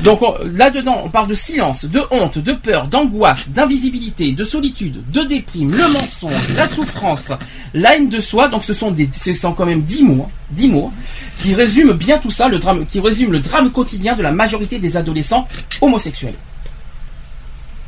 Donc 0.04 0.22
on- 0.22 0.36
là-dedans, 0.56 1.02
on 1.04 1.10
parle 1.10 1.28
de 1.28 1.34
silence, 1.34 1.84
de 1.84 2.02
honte, 2.12 2.38
de 2.38 2.54
peur, 2.54 2.88
d'angoisse, 2.88 3.50
d'invisibilité, 3.50 4.32
de 4.32 4.44
solitude, 4.46 5.04
de 5.12 5.24
déprime, 5.24 5.72
le 5.76 5.88
mensonge, 5.90 6.50
la 6.56 6.66
souffrance, 6.68 7.32
la 7.74 7.98
haine 7.98 8.08
de 8.08 8.22
soi. 8.22 8.48
Donc 8.48 8.64
ce 8.64 8.74
sont 8.74 8.92
des, 8.92 9.10
ce 9.12 9.36
sont 9.36 9.52
quand 9.52 9.66
même 9.66 9.82
dix 9.82 10.02
mots, 10.04 10.28
hein, 10.30 10.32
dix 10.52 10.70
mots 10.70 10.94
qui 11.40 11.54
résument 11.54 11.94
bien 11.94 12.18
tout 12.18 12.32
ça, 12.32 12.48
le 12.48 12.58
drame, 12.58 12.86
qui 12.86 13.02
résument 13.02 13.34
le 13.34 13.40
drame 13.40 13.70
quotidien 13.72 14.16
de 14.16 14.24
la 14.24 14.32
majorité 14.32 14.80
des 14.80 14.96
adolescents 14.96 15.46
homosexuels. 15.82 16.36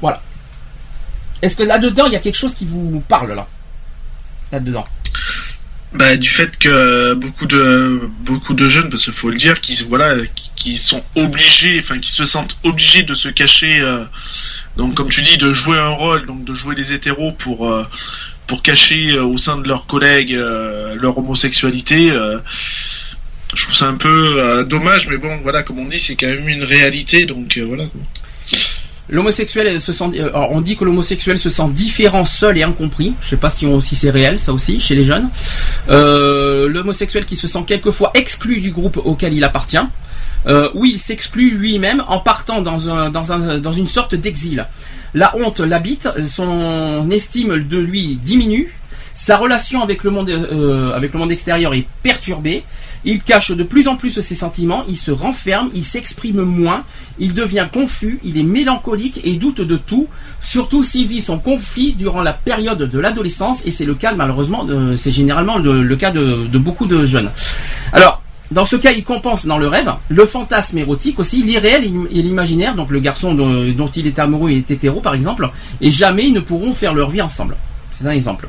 Voilà. 0.01 0.21
Est-ce 1.41 1.55
que 1.55 1.63
là-dedans 1.63 2.05
il 2.07 2.13
y 2.13 2.15
a 2.17 2.19
quelque 2.19 2.37
chose 2.37 2.53
qui 2.53 2.65
vous 2.65 3.01
parle 3.07 3.33
là, 3.33 3.47
là-dedans 4.51 4.85
Bah, 5.93 6.15
du 6.15 6.29
fait 6.29 6.57
que 6.57 7.13
beaucoup 7.15 7.45
de 7.45 8.09
beaucoup 8.21 8.53
de 8.53 8.69
jeunes, 8.69 8.89
parce 8.89 9.03
qu'il 9.03 9.13
faut 9.13 9.29
le 9.29 9.35
dire, 9.37 9.59
qui 9.59 9.83
voilà, 9.89 10.15
qui 10.55 10.77
sont 10.77 11.03
obligés, 11.15 11.79
enfin 11.81 11.99
qui 11.99 12.11
se 12.11 12.23
sentent 12.23 12.57
obligés 12.63 13.03
de 13.03 13.13
se 13.13 13.27
cacher. 13.27 13.81
euh, 13.81 14.05
donc, 14.77 14.95
comme 14.95 15.09
tu 15.09 15.21
dis, 15.21 15.37
de 15.37 15.51
jouer 15.51 15.77
un 15.77 15.89
rôle, 15.89 16.25
donc 16.25 16.45
de 16.45 16.53
jouer 16.53 16.75
les 16.75 16.93
hétéros 16.93 17.33
pour 17.33 17.69
euh, 17.69 17.85
pour 18.47 18.63
cacher 18.63 19.11
euh, 19.11 19.23
au 19.25 19.37
sein 19.37 19.57
de 19.57 19.67
leurs 19.67 19.85
collègues 19.85 20.33
euh, 20.33 20.95
leur 20.95 21.17
homosexualité. 21.17 22.09
euh, 22.11 22.37
je 23.53 23.63
trouve 23.63 23.75
ça 23.75 23.87
un 23.87 23.95
peu 23.97 24.39
euh, 24.39 24.63
dommage, 24.63 25.07
mais 25.09 25.17
bon, 25.17 25.39
voilà, 25.43 25.63
comme 25.63 25.79
on 25.79 25.85
dit, 25.85 25.99
c'est 25.99 26.15
quand 26.15 26.27
même 26.27 26.47
une 26.47 26.63
réalité, 26.63 27.25
donc 27.25 27.57
euh, 27.57 27.63
voilà. 27.65 27.83
quoi. 27.87 27.99
L'homosexuel 29.11 29.81
se 29.81 29.91
sent, 29.91 30.11
euh, 30.15 30.31
on 30.33 30.61
dit 30.61 30.77
que 30.77 30.85
l'homosexuel 30.85 31.37
se 31.37 31.49
sent 31.49 31.69
différent, 31.71 32.23
seul 32.23 32.57
et 32.57 32.63
incompris. 32.63 33.13
Je 33.21 33.29
sais 33.29 33.37
pas 33.37 33.49
si, 33.49 33.67
c'est 33.95 34.09
réel, 34.09 34.39
ça 34.39 34.53
aussi, 34.53 34.79
chez 34.79 34.95
les 34.95 35.05
jeunes. 35.05 35.29
Euh, 35.89 36.69
L'homosexuel 36.69 37.25
qui 37.25 37.35
se 37.35 37.47
sent 37.47 37.63
quelquefois 37.67 38.11
exclu 38.13 38.61
du 38.61 38.71
groupe 38.71 38.97
auquel 39.03 39.33
il 39.33 39.43
appartient. 39.43 39.77
Euh, 40.47 40.69
oui, 40.73 40.91
il 40.95 40.99
s'exclut 40.99 41.51
lui-même 41.51 42.03
en 42.07 42.19
partant 42.19 42.61
dans, 42.61 42.89
un, 42.89 43.09
dans, 43.09 43.33
un, 43.33 43.59
dans 43.59 43.73
une 43.73 43.87
sorte 43.87 44.15
d'exil. 44.15 44.65
La 45.13 45.35
honte 45.35 45.59
l'habite, 45.59 46.07
son 46.27 47.09
estime 47.11 47.67
de 47.67 47.77
lui 47.77 48.15
diminue, 48.15 48.73
sa 49.13 49.37
relation 49.37 49.81
euh, 49.81 50.93
avec 50.95 51.13
le 51.13 51.19
monde 51.19 51.31
extérieur 51.31 51.73
est 51.73 51.85
perturbée. 52.01 52.63
Il 53.03 53.21
cache 53.23 53.51
de 53.51 53.63
plus 53.63 53.87
en 53.87 53.95
plus 53.95 54.21
ses 54.21 54.35
sentiments, 54.35 54.83
il 54.87 54.97
se 54.97 55.11
renferme, 55.11 55.69
il 55.73 55.83
s'exprime 55.83 56.41
moins, 56.41 56.83
il 57.19 57.33
devient 57.33 57.67
confus, 57.71 58.19
il 58.23 58.37
est 58.37 58.43
mélancolique 58.43 59.21
et 59.23 59.33
doute 59.33 59.61
de 59.61 59.77
tout, 59.77 60.07
surtout 60.39 60.83
s'il 60.83 61.07
vit 61.07 61.21
son 61.21 61.39
conflit 61.39 61.93
durant 61.93 62.21
la 62.21 62.33
période 62.33 62.77
de 62.77 62.99
l'adolescence, 62.99 63.65
et 63.65 63.71
c'est 63.71 63.85
le 63.85 63.95
cas 63.95 64.13
malheureusement, 64.13 64.67
c'est 64.97 65.11
généralement 65.11 65.57
le, 65.57 65.95
cas 65.95 66.11
de, 66.11 66.57
beaucoup 66.57 66.85
de 66.85 67.05
jeunes. 67.05 67.31
Alors, 67.91 68.21
dans 68.51 68.65
ce 68.65 68.75
cas, 68.75 68.91
il 68.91 69.03
compense 69.03 69.45
dans 69.45 69.57
le 69.57 69.67
rêve, 69.67 69.91
le 70.09 70.25
fantasme 70.25 70.77
érotique 70.77 71.19
aussi, 71.19 71.41
l'irréel 71.41 71.85
et 71.85 72.21
l'imaginaire, 72.21 72.75
donc 72.75 72.91
le 72.91 72.99
garçon 72.99 73.33
dont, 73.33 73.71
dont 73.71 73.87
il 73.87 74.05
est 74.07 74.19
amoureux 74.19 74.51
est 74.51 74.69
hétéro 74.69 74.99
par 74.99 75.15
exemple, 75.15 75.49
et 75.79 75.89
jamais 75.89 76.27
ils 76.27 76.33
ne 76.33 76.41
pourront 76.41 76.73
faire 76.73 76.93
leur 76.93 77.09
vie 77.09 77.21
ensemble. 77.21 77.55
C'est 77.93 78.05
un 78.05 78.11
exemple. 78.11 78.47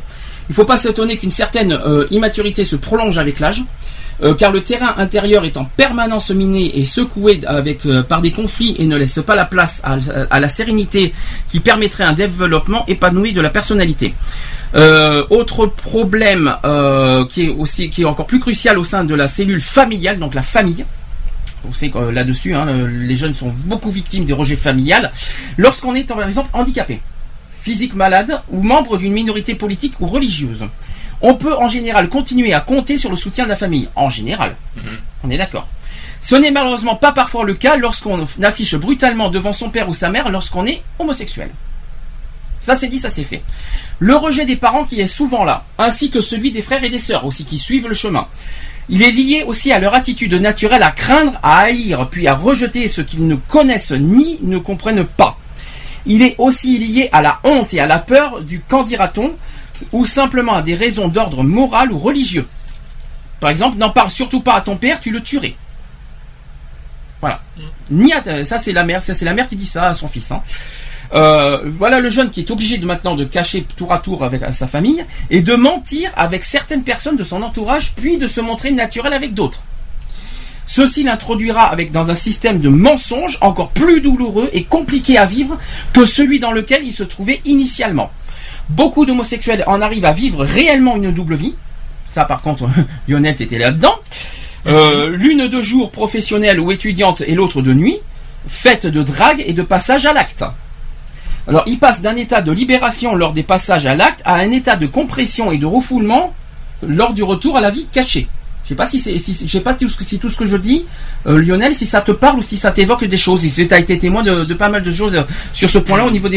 Il 0.49 0.53
ne 0.53 0.55
faut 0.55 0.65
pas 0.65 0.77
s'étonner 0.77 1.17
qu'une 1.17 1.31
certaine 1.31 1.73
euh, 1.73 2.07
immaturité 2.11 2.65
se 2.65 2.77
prolonge 2.77 3.17
avec 3.17 3.39
l'âge, 3.39 3.63
euh, 4.23 4.35
car 4.35 4.53
le 4.53 4.63
terrain 4.63 4.95
intérieur 4.99 5.45
est 5.45 5.57
en 5.57 5.65
permanence 5.65 6.31
miné 6.31 6.79
et 6.79 6.85
secoué 6.85 7.41
euh, 7.49 8.03
par 8.03 8.21
des 8.21 8.31
conflits 8.31 8.77
et 8.79 8.87
ne 8.87 8.97
laisse 8.97 9.21
pas 9.25 9.35
la 9.35 9.45
place 9.45 9.83
à, 9.85 10.41
la 10.41 10.49
sérénité 10.49 11.13
qui 11.49 11.61
permettrait 11.61 12.05
un 12.05 12.13
développement 12.13 12.85
épanoui 12.87 13.33
de 13.33 13.41
la 13.41 13.51
personnalité. 13.51 14.15
Euh, 14.75 15.25
autre 15.31 15.67
problème 15.67 16.57
qui 17.31 17.51
est 18.03 18.05
encore 18.05 18.27
plus 18.27 18.41
crucial 18.41 18.79
au 18.79 18.85
sein 18.85 19.05
de 19.05 19.15
la 19.15 19.29
cellule 19.29 19.61
familiale, 19.61 20.19
donc 20.19 20.35
la 20.35 20.43
famille. 20.43 20.85
On 21.69 21.73
sait 21.73 21.91
que 21.91 21.99
là-dessus, 21.99 22.55
hein, 22.55 22.65
le- 22.65 22.87
les 22.89 23.17
jeunes 23.17 23.35
sont 23.35 23.53
beaucoup 23.67 23.91
victimes 23.91 24.25
des 24.25 24.33
rejets 24.33 24.57
familiales. 24.57 25.13
Lorsqu'on 25.57 25.95
est 25.95 26.05
par 26.05 26.23
exemple 26.23 26.49
handicapé, 26.55 27.01
physique 27.53 27.95
malade 27.95 28.41
ou 28.51 28.63
membre 28.63 28.99
d'une 28.99 29.13
minorité 29.13 29.55
politique 29.55 29.95
ou 30.01 30.07
religieuse, 30.07 30.65
on 31.23 31.35
peut 31.35 31.57
en 31.57 31.69
général 31.69 32.09
continuer 32.09 32.53
à 32.53 32.61
compter 32.61 32.99
sur 32.99 33.11
le 33.11 33.17
soutien 33.17 33.45
de 33.45 33.49
la 33.49 33.57
famille. 33.57 33.89
En 33.95 34.11
général, 34.11 34.57
on 35.25 35.31
est 35.31 35.39
d'accord. 35.39 35.69
Ce 36.21 36.37
n'est 36.37 36.51
malheureusement 36.51 36.97
pas 36.97 37.13
parfois 37.13 37.45
le 37.45 37.55
cas 37.55 37.77
lorsqu'on 37.77 38.27
affiche 38.43 38.77
brutalement 38.77 39.29
devant 39.29 39.53
son 39.53 39.71
père 39.71 39.89
ou 39.89 39.95
sa 39.95 40.11
mère 40.11 40.29
lorsqu'on 40.31 40.67
est 40.67 40.83
homosexuel. 40.99 41.51
Ça 42.61 42.77
c'est 42.77 42.87
dit, 42.87 43.01
ça 43.01 43.11
c'est 43.11 43.25
fait. 43.25 43.43
Le 43.99 44.15
rejet 44.15 44.45
des 44.45 44.57
parents 44.57 44.85
qui 44.85 45.01
est 45.01 45.09
souvent 45.09 45.45
là, 45.45 45.65
ainsi 45.79 46.11
que 46.11 46.21
celui 46.21 46.53
des 46.53 46.63
frères 46.63 46.85
et 46.85 46.91
des 46.91 46.99
sœurs 46.99 47.25
aussi 47.25 47.45
qui 47.45 47.59
suivent 47.59 47.89
le 47.89 47.95
chemin. 47.95 48.29
Il 48.89 49.03
est 49.03 49.11
lié 49.11 49.45
aussi 49.47 49.73
à 49.73 49.79
leur 49.79 49.95
attitude 49.95 50.35
naturelle 50.35 50.83
à 50.83 50.91
craindre, 50.91 51.39
à 51.43 51.61
haïr, 51.61 52.09
puis 52.09 52.27
à 52.29 52.35
rejeter 52.35 52.89
ce 52.89 53.01
qu'ils 53.01 53.27
ne 53.27 53.37
connaissent 53.37 53.93
ni 53.93 54.39
ne 54.43 54.59
comprennent 54.59 55.05
pas. 55.05 55.39
Il 56.07 56.23
est 56.23 56.35
aussi 56.39 56.79
lié 56.79 57.09
à 57.13 57.23
la 57.23 57.39
honte 57.45 57.75
et 57.75 57.81
à 57.81 57.87
la 57.87 57.99
peur 57.99 58.43
du 58.43 58.61
qu'en 58.61 58.83
dira-t-on, 58.83 59.35
ou 59.93 60.07
simplement 60.07 60.55
à 60.55 60.63
des 60.63 60.75
raisons 60.75 61.09
d'ordre 61.09 61.43
moral 61.43 61.91
ou 61.93 61.99
religieux. 61.99 62.47
Par 63.41 63.51
exemple, 63.51 63.77
n'en 63.79 63.91
parle 63.91 64.11
surtout 64.11 64.41
pas 64.41 64.55
à 64.55 64.61
ton 64.61 64.77
père, 64.77 65.01
tu 65.01 65.11
le 65.11 65.21
tuerais. 65.21 65.57
Voilà. 67.21 67.41
Ni 67.91 68.13
à- 68.13 68.45
ça 68.45 68.59
c'est 68.59 68.73
la 68.73 68.85
mère, 68.85 69.01
ça 69.03 69.15
c'est 69.15 69.25
la 69.25 69.35
mère 69.35 69.49
qui 69.49 69.57
dit 69.57 69.67
ça 69.67 69.89
à 69.89 69.95
son 69.95 70.09
fils. 70.09 70.31
hein. 70.33 70.43
Euh, 71.15 71.61
voilà 71.67 72.01
le 72.01 72.09
jeune 72.09 72.31
qui 72.31 72.41
est 72.41 72.51
obligé 72.51 72.79
de 72.79 72.87
maintenant 72.87 73.15
de 73.15 73.25
cacher 73.25 73.67
tour 73.77 73.93
à 73.93 73.99
tour 73.99 74.25
avec 74.25 74.43
sa 74.55 74.67
famille 74.67 75.05
et 75.29 75.43
de 75.43 75.55
mentir 75.55 76.11
avec 76.17 76.43
certaines 76.43 76.85
personnes 76.85 77.17
de 77.17 77.25
son 77.25 77.43
entourage, 77.43 77.93
puis 77.95 78.17
de 78.17 78.27
se 78.27 78.41
montrer 78.41 78.71
naturel 78.71 79.13
avec 79.13 79.35
d'autres. 79.35 79.63
Ceci 80.65 81.03
l'introduira 81.03 81.65
avec 81.65 81.93
dans 81.93 82.11
un 82.11 82.15
système 82.15 82.61
de 82.61 82.71
mensonges 82.71 83.37
encore 83.43 83.71
plus 83.71 84.01
douloureux 84.01 84.49
et 84.55 84.65
compliqué 84.65 85.19
à 85.19 85.27
vivre 85.27 85.59
que 85.93 86.07
celui 86.07 86.41
dans 86.41 86.53
lequel 86.53 86.83
il 86.85 86.93
se 86.93 87.03
trouvait 87.03 87.43
initialement. 87.45 88.11
Beaucoup 88.73 89.05
d'homosexuels 89.05 89.65
en 89.67 89.83
arrivent 89.83 90.07
à 90.07 90.13
vivre 90.13 90.45
réellement 90.45 90.97
une 90.97 91.13
double 91.13 91.35
vie. 91.35 91.55
Ça, 92.09 92.25
par 92.25 92.41
contre, 92.41 92.69
Lionel 93.09 93.37
était 93.39 93.59
là-dedans. 93.59 93.95
Euh, 94.67 95.11
L'une 95.11 95.49
de 95.49 95.61
jour 95.63 95.91
professionnelle 95.91 96.59
ou 96.59 96.73
étudiante 96.73 97.23
et 97.27 97.35
l'autre 97.35 97.61
de 97.61 97.75
nuit, 97.75 97.99
faite 98.49 98.87
de 98.87 99.03
drague 99.03 99.45
et 99.47 99.53
de 99.53 99.63
passage 99.63 100.07
à 100.07 100.15
l'acte. 100.15 100.45
Alors, 101.47 101.65
il 101.67 101.79
passe 101.79 102.01
d'un 102.01 102.17
état 102.17 102.41
de 102.41 102.51
libération 102.51 103.15
lors 103.15 103.35
des 103.35 103.43
passages 103.43 103.85
à 103.85 103.95
l'acte 103.95 104.23
à 104.25 104.37
un 104.37 104.51
état 104.51 104.77
de 104.77 104.87
compression 104.87 105.53
et 105.53 105.59
de 105.59 105.67
refoulement 105.67 106.33
lors 106.83 107.13
du 107.13 107.23
retour 107.23 107.59
à 107.59 107.61
la 107.61 107.71
vie 107.71 107.87
cachée. 107.93 108.27
Sais 108.73 108.77
pas 108.77 108.87
si 108.87 108.99
c'est, 108.99 109.19
si, 109.19 109.35
sais 109.35 109.61
pas 109.61 109.75
tout 109.75 109.87
ce 109.87 109.99
que, 109.99 110.03
si 110.03 110.19
tout 110.19 110.31
ce 110.31 110.37
que 110.39 110.47
je 110.47 110.57
dis, 110.57 110.87
euh, 111.27 111.39
Lionel, 111.39 111.75
si 111.75 111.85
ça 111.85 112.01
te 112.01 112.11
parle 112.11 112.39
ou 112.39 112.43
si 112.43 112.57
ça 112.57 112.71
t'évoque 112.71 113.05
des 113.05 113.19
choses. 113.19 113.43
Si 113.43 113.69
tu 113.69 113.75
as 113.75 113.79
été 113.79 113.99
témoin 113.99 114.23
de, 114.23 114.55
pas 114.55 114.71
mal 114.71 114.83
de 114.83 114.91
choses 114.91 115.15
euh, 115.15 115.25
sur 115.53 115.69
ce 115.69 115.77
point-là 115.77 116.07
au 116.07 116.11
niveau 116.11 116.31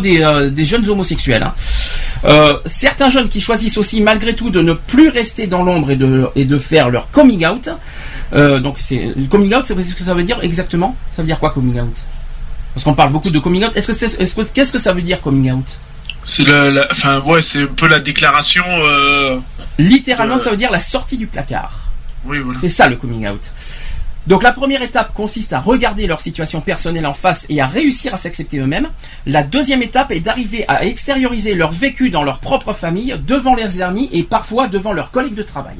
des, 0.00 0.22
euh, 0.22 0.64
jeunes 0.64 0.88
homosexuels. 0.88 1.42
hein. 1.42 2.60
Certains 2.64 3.10
jeunes 3.10 3.28
qui 3.28 3.42
choisissent 3.42 3.76
aussi 3.76 4.00
malgré 4.00 4.34
tout 4.34 4.48
de 4.48 4.62
ne 4.62 4.72
plus 4.72 5.10
rester 5.10 5.46
dans 5.46 5.62
l'ombre 5.62 5.90
et 5.90 6.44
de, 6.46 6.58
faire 6.58 6.88
leur 6.88 7.10
coming 7.10 7.46
out. 7.46 7.68
Donc 8.32 8.76
c'est 8.78 9.12
coming 9.28 9.54
out, 9.54 9.66
c'est 9.66 9.78
ce 9.82 9.94
que 9.94 10.02
ça 10.02 10.14
veut 10.14 10.22
dire 10.22 10.38
exactement? 10.40 10.96
Ça 11.10 11.20
veut 11.20 11.26
dire 11.26 11.38
quoi 11.38 11.50
coming 11.50 11.78
out? 11.78 11.94
Parce 12.72 12.84
qu'on 12.84 12.94
parle 12.94 13.12
beaucoup 13.12 13.30
de 13.30 13.38
coming 13.38 13.66
out. 13.66 13.72
Est-ce 13.76 13.86
que 13.86 13.92
c'est, 13.92 14.16
que, 14.16 14.52
qu'est-ce 14.54 14.72
que 14.72 14.78
ça 14.78 14.94
veut 14.94 15.02
dire 15.02 15.20
coming 15.20 15.52
out? 15.52 15.76
C'est 16.26 16.44
le, 16.44 16.70
la- 16.70 16.88
enfin 16.90 17.20
ouais, 17.20 17.40
c'est 17.40 17.62
un 17.62 17.66
peu 17.66 17.86
la 17.88 18.00
déclaration. 18.00 18.64
euh, 18.66 19.38
Littéralement, 19.78 20.34
Euh, 20.34 20.38
ça 20.38 20.50
veut 20.50 20.56
dire 20.56 20.70
la 20.72 20.80
sortie 20.80 21.16
du 21.16 21.26
placard. 21.26 21.72
Oui, 22.24 22.38
voilà. 22.40 22.58
C'est 22.58 22.68
ça 22.68 22.88
le 22.88 22.96
coming 22.96 23.28
out. 23.28 23.52
Donc 24.26 24.42
la 24.42 24.50
première 24.50 24.82
étape 24.82 25.14
consiste 25.14 25.52
à 25.52 25.60
regarder 25.60 26.08
leur 26.08 26.20
situation 26.20 26.60
personnelle 26.60 27.06
en 27.06 27.12
face 27.12 27.46
et 27.48 27.60
à 27.60 27.66
réussir 27.66 28.12
à 28.12 28.16
s'accepter 28.16 28.58
eux-mêmes. 28.58 28.88
La 29.24 29.44
deuxième 29.44 29.82
étape 29.84 30.10
est 30.10 30.18
d'arriver 30.18 30.64
à 30.66 30.84
extérioriser 30.84 31.54
leur 31.54 31.70
vécu 31.70 32.10
dans 32.10 32.24
leur 32.24 32.40
propre 32.40 32.72
famille, 32.72 33.14
devant 33.24 33.54
leurs 33.54 33.80
amis 33.82 34.08
et 34.12 34.24
parfois 34.24 34.66
devant 34.66 34.92
leurs 34.92 35.12
collègues 35.12 35.36
de 35.36 35.44
travail. 35.44 35.76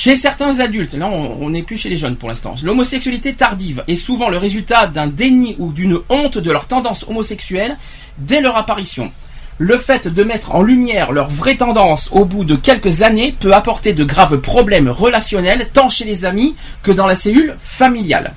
Chez 0.00 0.14
certains 0.14 0.60
adultes, 0.60 0.94
là 0.94 1.08
on 1.08 1.50
n'est 1.50 1.64
plus 1.64 1.76
chez 1.76 1.88
les 1.88 1.96
jeunes 1.96 2.14
pour 2.14 2.28
l'instant, 2.28 2.54
l'homosexualité 2.62 3.34
tardive 3.34 3.82
est 3.88 3.96
souvent 3.96 4.28
le 4.28 4.38
résultat 4.38 4.86
d'un 4.86 5.08
déni 5.08 5.56
ou 5.58 5.72
d'une 5.72 5.98
honte 6.08 6.38
de 6.38 6.52
leur 6.52 6.68
tendance 6.68 7.04
homosexuelle 7.08 7.76
dès 8.16 8.40
leur 8.40 8.56
apparition. 8.56 9.10
Le 9.58 9.76
fait 9.76 10.06
de 10.06 10.22
mettre 10.22 10.54
en 10.54 10.62
lumière 10.62 11.10
leur 11.10 11.28
vraie 11.28 11.56
tendance 11.56 12.10
au 12.12 12.24
bout 12.24 12.44
de 12.44 12.54
quelques 12.54 13.02
années 13.02 13.34
peut 13.40 13.52
apporter 13.52 13.92
de 13.92 14.04
graves 14.04 14.38
problèmes 14.38 14.88
relationnels 14.88 15.68
tant 15.72 15.90
chez 15.90 16.04
les 16.04 16.24
amis 16.24 16.54
que 16.84 16.92
dans 16.92 17.08
la 17.08 17.16
cellule 17.16 17.56
familiale. 17.58 18.34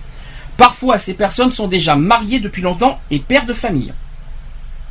Parfois, 0.57 0.97
ces 0.97 1.13
personnes 1.13 1.51
sont 1.51 1.67
déjà 1.67 1.95
mariées 1.95 2.39
depuis 2.39 2.63
longtemps 2.63 2.99
et 3.11 3.19
pères 3.19 3.45
de 3.45 3.53
famille. 3.53 3.93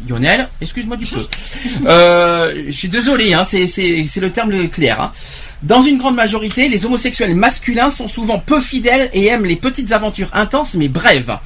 Lionel, 0.08 0.48
excuse-moi 0.60 0.96
du 0.96 1.06
peu. 1.06 1.26
Euh, 1.86 2.64
je 2.66 2.72
suis 2.72 2.88
désolé, 2.88 3.34
hein, 3.34 3.44
c'est, 3.44 3.66
le 3.66 4.30
terme 4.30 4.68
clair. 4.68 5.00
hein. 5.00 5.12
Dans 5.62 5.82
une 5.82 5.98
grande 5.98 6.14
majorité, 6.14 6.68
les 6.68 6.86
homosexuels 6.86 7.34
masculins 7.34 7.90
sont 7.90 8.08
souvent 8.08 8.38
peu 8.38 8.60
fidèles 8.60 9.10
et 9.12 9.26
aiment 9.26 9.44
les 9.44 9.56
petites 9.56 9.92
aventures 9.92 10.30
intenses 10.32 10.74
mais 10.74 10.88
brèves. 10.88 11.36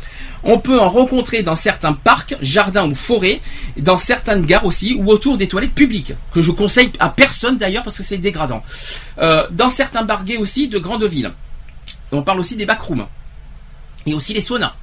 On 0.45 0.59
peut 0.59 0.79
en 0.79 0.89
rencontrer 0.89 1.43
dans 1.43 1.57
certains 1.57 1.95
parcs, 1.95 2.37
jardins 2.43 2.87
ou 2.89 2.95
forêts, 2.95 3.41
dans 3.79 3.97
certaines 3.97 4.45
gares 4.45 4.67
aussi, 4.67 4.95
ou 4.99 5.11
autour 5.11 5.37
des 5.39 5.49
toilettes 5.49 5.75
publiques, 5.75 6.13
que 6.33 6.43
je 6.43 6.51
conseille 6.51 6.93
à 7.01 7.09
personne 7.09 7.57
d'ailleurs 7.57 7.83
parce 7.83 7.97
que 7.97 8.03
c'est 8.03 8.19
dégradant. 8.19 8.63
Euh, 9.19 9.47
dans 9.51 9.71
certains 9.71 10.03
bars 10.05 10.25
gays 10.25 10.37
aussi 10.37 10.69
de 10.69 10.79
grandes 10.79 11.05
villes. 11.05 11.33
On 12.13 12.23
parle 12.23 12.41
aussi 12.41 12.57
des 12.57 12.67
backrooms. 12.67 13.07
Et 14.07 14.15
aussi 14.15 14.35
les 14.35 14.43
saunas 14.43 14.75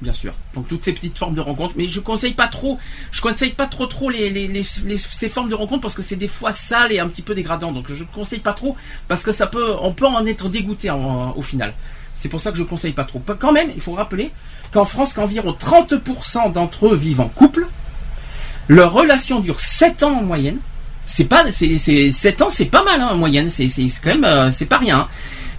bien 0.00 0.12
sûr. 0.12 0.34
Donc 0.54 0.68
toutes 0.68 0.84
ces 0.84 0.92
petites 0.92 1.18
formes 1.18 1.34
de 1.34 1.40
rencontres, 1.40 1.74
mais 1.76 1.88
je 1.88 2.00
conseille 2.00 2.34
pas 2.34 2.48
trop, 2.48 2.78
je 3.10 3.20
conseille 3.20 3.52
pas 3.52 3.66
trop 3.66 3.86
trop 3.86 4.10
les, 4.10 4.62
ces 4.64 5.28
formes 5.28 5.48
de 5.48 5.54
rencontres 5.54 5.82
parce 5.82 5.94
que 5.94 6.02
c'est 6.02 6.16
des 6.16 6.28
fois 6.28 6.52
sales 6.52 6.92
et 6.92 7.00
un 7.00 7.08
petit 7.08 7.22
peu 7.22 7.34
dégradant. 7.34 7.72
Donc 7.72 7.86
je 7.88 8.02
ne 8.02 8.08
conseille 8.08 8.40
pas 8.40 8.52
trop 8.52 8.76
parce 9.08 9.22
que 9.22 9.32
ça 9.32 9.46
peut, 9.46 9.76
on 9.80 9.92
peut 9.92 10.06
en 10.06 10.24
être 10.26 10.48
dégoûté 10.48 10.90
au 10.90 11.42
final. 11.42 11.74
C'est 12.14 12.28
pour 12.28 12.40
ça 12.40 12.52
que 12.52 12.58
je 12.58 12.64
conseille 12.64 12.92
pas 12.92 13.04
trop. 13.04 13.22
Quand 13.38 13.52
même, 13.52 13.72
il 13.74 13.80
faut 13.80 13.92
rappeler 13.92 14.30
qu'en 14.72 14.84
France, 14.84 15.14
qu'environ 15.14 15.56
30% 15.58 16.52
d'entre 16.52 16.88
eux 16.88 16.96
vivent 16.96 17.22
en 17.22 17.28
couple. 17.28 17.66
Leur 18.68 18.92
relation 18.92 19.40
dure 19.40 19.58
7 19.58 20.02
ans 20.02 20.18
en 20.18 20.22
moyenne. 20.22 20.58
c'est 21.06 21.24
pas, 21.24 21.50
c'est, 21.50 21.78
c'est 21.78 22.12
7 22.12 22.42
ans, 22.42 22.50
c'est 22.50 22.66
pas 22.66 22.84
mal 22.84 23.00
hein, 23.00 23.08
en 23.12 23.16
moyenne. 23.16 23.48
C'est, 23.48 23.68
quand 24.02 24.10
même, 24.10 24.24
euh, 24.24 24.50
c'est 24.50 24.66
pas 24.66 24.76
rien. 24.76 25.08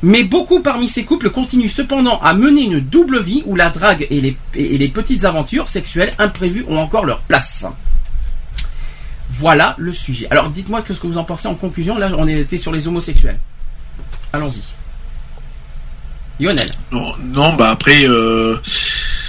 Mais 0.04 0.24
beaucoup 0.24 0.62
parmi 0.62 0.88
ces 0.88 1.04
couples 1.04 1.30
continuent 1.30 1.68
cependant 1.70 2.20
à 2.22 2.34
mener 2.34 2.64
une 2.64 2.80
double 2.80 3.22
vie 3.22 3.44
où 3.46 3.56
la 3.56 3.70
drague 3.70 4.08
et 4.10 4.20
les, 4.20 4.38
et 4.56 4.78
les 4.78 4.88
petites 4.88 5.26
aventures 5.26 5.70
sexuelles 5.70 6.14
imprévues 6.18 6.66
ont 6.68 6.78
encore 6.78 7.06
leur 7.06 7.20
place. 7.22 7.66
Voilà 9.30 9.76
le 9.78 9.94
sujet. 9.94 10.28
Alors 10.32 10.50
dites-moi 10.50 10.84
ce 10.88 10.94
que 10.94 11.08
vous 11.08 11.18
en 11.18 11.24
pensez 11.24 11.48
en 11.48 11.56
conclusion. 11.56 11.98
Là, 11.98 12.12
on 12.18 12.28
était 12.28 12.58
sur 12.58 12.72
les 12.72 12.88
homosexuels. 12.88 13.40
Allons-y. 14.34 14.62
Lionel, 16.40 16.72
Non, 16.92 17.14
non, 17.20 17.54
bah 17.54 17.70
après, 17.70 18.04
euh, 18.04 18.60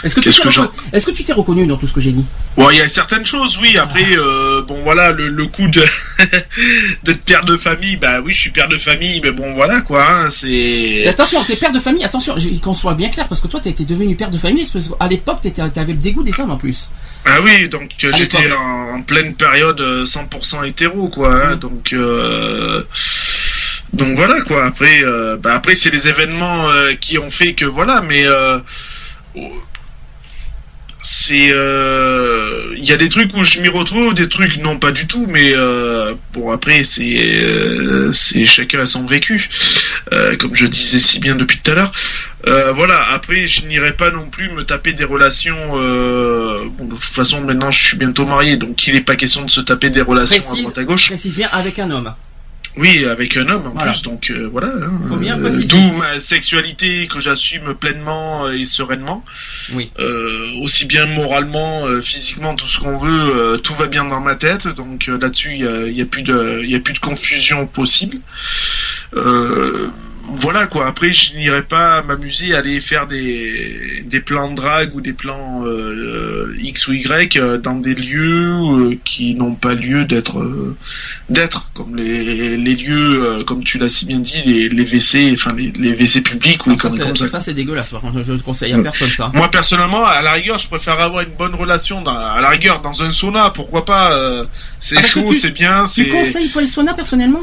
est-ce 0.05 0.14
que, 0.14 0.20
t'es 0.20 0.31
que 0.31 1.06
que 1.06 1.10
tu 1.12 1.24
t'es 1.24 1.32
reconnu 1.32 1.66
dans 1.66 1.76
tout 1.76 1.86
ce 1.86 1.92
que 1.92 2.00
j'ai 2.00 2.12
dit? 2.12 2.24
Bon, 2.56 2.70
il 2.70 2.78
y 2.78 2.81
a 2.81 2.89
certaines 2.89 3.24
choses, 3.26 3.58
oui. 3.60 3.76
Après, 3.78 4.05
euh, 4.16 4.62
bon, 4.62 4.78
voilà, 4.82 5.10
le, 5.10 5.28
le 5.28 5.47
coup 5.47 5.68
de 5.68 5.82
d'être 7.05 7.22
père 7.22 7.44
de 7.44 7.56
famille, 7.56 7.97
bah 7.97 8.20
oui, 8.24 8.32
je 8.32 8.40
suis 8.40 8.50
père 8.50 8.68
de 8.68 8.76
famille, 8.76 9.20
mais 9.22 9.31
bon, 9.31 9.55
voilà, 9.55 9.81
quoi. 9.82 10.05
hein, 10.10 10.31
c'est. 10.31 11.06
attention, 11.06 11.42
t'es 11.44 11.56
père 11.56 11.72
de 11.72 11.81
famille, 11.81 12.05
attention, 12.05 12.34
qu'on 12.62 12.74
soit 12.74 12.94
bien 12.94 13.08
clair, 13.10 13.28
parce 13.28 13.40
que 13.40 13.47
toi, 13.48 13.60
été 13.64 13.84
devenu 13.84 14.16
père 14.16 14.31
de 14.31 14.39
famille, 14.39 14.66
parce 14.72 14.89
qu'à 14.89 15.06
l'époque, 15.08 15.40
t'étais- 15.42 15.68
t'avais 15.70 15.92
le 15.92 15.98
dégoût 15.98 16.22
des 16.22 16.39
hommes 16.40 16.50
en 16.50 16.56
plus. 16.56 16.89
Ah 17.24 17.39
oui, 17.44 17.68
donc 17.68 17.90
euh, 18.05 18.10
À 18.12 18.16
j'étais 18.16 18.52
en, 18.52 18.97
en 18.97 19.02
pleine 19.02 19.34
période 19.34 19.81
euh, 19.81 20.05
100% 20.05 20.66
hétéro, 20.66 21.08
quoi. 21.08 21.34
hein, 21.34 21.55
Mm. 21.55 21.58
donc. 21.58 21.92
Euh, 21.92 22.82
donc 23.92 24.16
voilà 24.16 24.40
quoi. 24.40 24.64
Après, 24.64 25.05
euh, 25.05 25.36
bah 25.36 25.52
après 25.55 25.74
c'est 25.76 25.90
les 25.90 26.08
événements 26.08 26.70
euh, 26.70 26.92
qui 26.98 27.18
ont 27.18 27.31
fait 27.31 27.52
que 27.52 27.66
voilà, 27.66 28.00
mais 28.00 28.24
euh, 28.26 28.58
c'est 31.15 31.50
euh, 31.52 32.74
il 32.78 32.84
y 32.86 32.92
a 32.92 32.97
des 32.97 33.10
trucs 33.10 33.36
où 33.36 33.44
je 33.44 33.60
m'y 33.60 33.68
retrouve, 33.68 34.15
des 34.15 34.31
trucs 34.31 34.57
non 34.57 34.78
pas 34.78 34.92
du 34.92 35.07
tout, 35.07 35.26
mais 35.28 35.52
euh, 35.55 36.15
bon 36.32 36.50
après 36.50 36.84
c'est 36.84 37.36
euh, 37.42 38.10
c'est 38.15 38.47
chacun 38.47 38.81
a 38.81 38.86
son 38.86 39.05
vécu, 39.05 39.50
euh, 40.15 40.36
comme 40.39 40.55
je 40.55 40.66
disais 40.66 40.99
si 40.99 41.18
bien 41.20 41.34
depuis 41.36 41.58
tout 41.62 41.70
à 41.70 41.74
l'heure. 41.74 41.92
Euh, 42.49 42.73
voilà. 42.73 42.99
Après, 43.12 43.47
je 43.47 43.66
n'irai 43.66 43.92
pas 43.92 44.10
non 44.10 44.26
plus 44.28 44.49
me 44.50 44.65
taper 44.65 44.94
des 44.94 45.05
relations. 45.05 45.57
euh, 45.76 46.65
bon, 46.76 46.86
de 46.86 46.94
toute 46.94 47.05
façon, 47.20 47.41
maintenant, 47.42 47.70
je 47.70 47.84
suis 47.89 47.97
bientôt 47.97 48.24
marié, 48.26 48.57
donc 48.57 48.84
il 48.86 48.94
n'est 48.94 49.00
pas 49.02 49.15
question 49.15 49.42
de 49.44 49.50
se 49.50 49.60
taper 49.60 49.91
des 49.91 50.00
relations 50.00 50.42
à 50.50 50.57
droite 50.57 50.78
à 50.78 50.84
gauche. 50.84 51.07
précise 51.08 51.36
bien 51.36 51.49
avec 51.52 51.78
un 51.78 51.91
homme. 51.91 52.12
Oui, 52.76 53.05
avec 53.05 53.36
un 53.36 53.49
homme 53.51 53.67
en 53.67 53.70
Voilà. 53.70 53.92
plus, 53.92 54.01
donc 54.02 54.31
euh, 54.31 54.49
voilà. 54.51 54.68
hein. 54.68 54.92
Faut 55.09 55.17
bien 55.17 55.36
Euh, 55.39 55.42
préciser. 55.42 55.67
D'où 55.67 55.92
ma 55.92 56.20
sexualité 56.20 57.07
que 57.07 57.20
j'assume 57.20 57.75
pleinement 57.75 58.47
euh, 58.47 58.52
et 58.59 58.65
sereinement. 58.65 59.23
Oui. 59.75 59.91
Euh, 59.99 60.52
aussi 60.62 60.86
bien 60.86 61.05
moralement, 61.05 61.86
euh, 61.86 62.01
physiquement, 62.01 62.55
tout 62.55 62.67
ce 62.68 62.81
qu'on 62.81 62.97
veut, 62.99 63.10
euh, 63.36 63.57
tout 63.59 63.75
va 63.75 63.86
bien 63.89 64.05
dans 64.07 64.20
ma 64.20 64.36
tête. 64.36 64.68
Donc 64.68 65.09
euh, 65.09 65.18
là-dessus, 65.20 65.51
il 65.55 65.60
y 65.60 65.67
a, 65.67 65.86
y 65.89 66.01
a 66.01 66.07
plus 66.07 66.23
de, 66.23 66.62
y 66.65 66.75
a 66.75 66.81
plus 66.81 66.94
de 66.94 66.99
confusion 66.99 67.67
possible. 67.67 68.17
Euh, 69.17 69.89
voilà 70.25 70.67
quoi. 70.67 70.86
Après, 70.86 71.12
je 71.12 71.34
n'irai 71.36 71.62
pas 71.62 72.02
m'amuser 72.02 72.55
à 72.55 72.59
aller 72.59 72.81
faire 72.81 73.07
des, 73.07 74.02
des 74.07 74.20
plans 74.20 74.51
de 74.51 74.57
drague 74.57 74.94
ou 74.94 75.01
des 75.01 75.12
plans 75.12 75.65
euh, 75.67 76.55
X 76.60 76.89
ou 76.89 76.92
Y 76.92 77.36
euh, 77.36 77.59
dans 77.59 77.75
des 77.75 77.94
lieux 77.94 78.52
euh, 78.52 78.94
qui 79.05 79.34
n'ont 79.34 79.55
pas 79.55 79.75
lieu 79.75 80.05
d'être 80.05 80.42
d'être 81.28 81.70
comme 81.75 81.97
les, 81.97 82.57
les 82.57 82.75
lieux 82.76 83.44
comme 83.47 83.65
tu 83.65 83.78
l'as 83.78 83.89
si 83.89 84.07
bien 84.07 84.18
dit 84.20 84.42
les, 84.44 84.68
les 84.68 84.84
WC 84.84 85.33
enfin 85.34 85.52
les, 85.55 85.73
les 85.76 85.92
WC 85.92 86.20
publics 86.23 86.67
ou 86.67 86.70
Ah, 86.73 86.76
ça, 86.76 86.89
comme, 86.89 86.97
c'est- 86.99 87.05
comme 87.07 87.17
ça. 87.17 87.26
ça, 87.26 87.41
c'est 87.41 87.55
dégueulasse, 87.55 87.91
par 87.91 88.01
contre, 88.01 88.23
je 88.23 88.33
ne 88.33 88.39
conseille 88.39 88.73
à 88.73 88.78
personne 88.78 89.10
ça. 89.10 89.31
Moi 89.34 89.51
personnellement, 89.51 90.05
à 90.07 90.23
la 90.23 90.33
rigueur, 90.33 90.59
je 90.59 90.68
préfère 90.68 91.01
avoir 91.01 91.23
une 91.23 91.34
bonne 91.36 91.55
relation 91.55 92.01
dans, 92.02 92.17
à 92.17 92.41
la 92.41 92.49
rigueur 92.49 92.81
dans 92.81 93.02
un 93.02 93.12
sauna, 93.12 93.51
pourquoi 93.51 93.84
pas 93.84 94.47
C'est 94.81 94.97
Ah, 94.99 95.02
chaud, 95.02 95.33
c'est 95.33 95.51
bien, 95.51 95.84
Tu 95.92 96.09
conseilles, 96.09 96.51
toi, 96.51 96.62
les 96.62 96.68
saunas, 96.68 96.94
personnellement? 96.94 97.42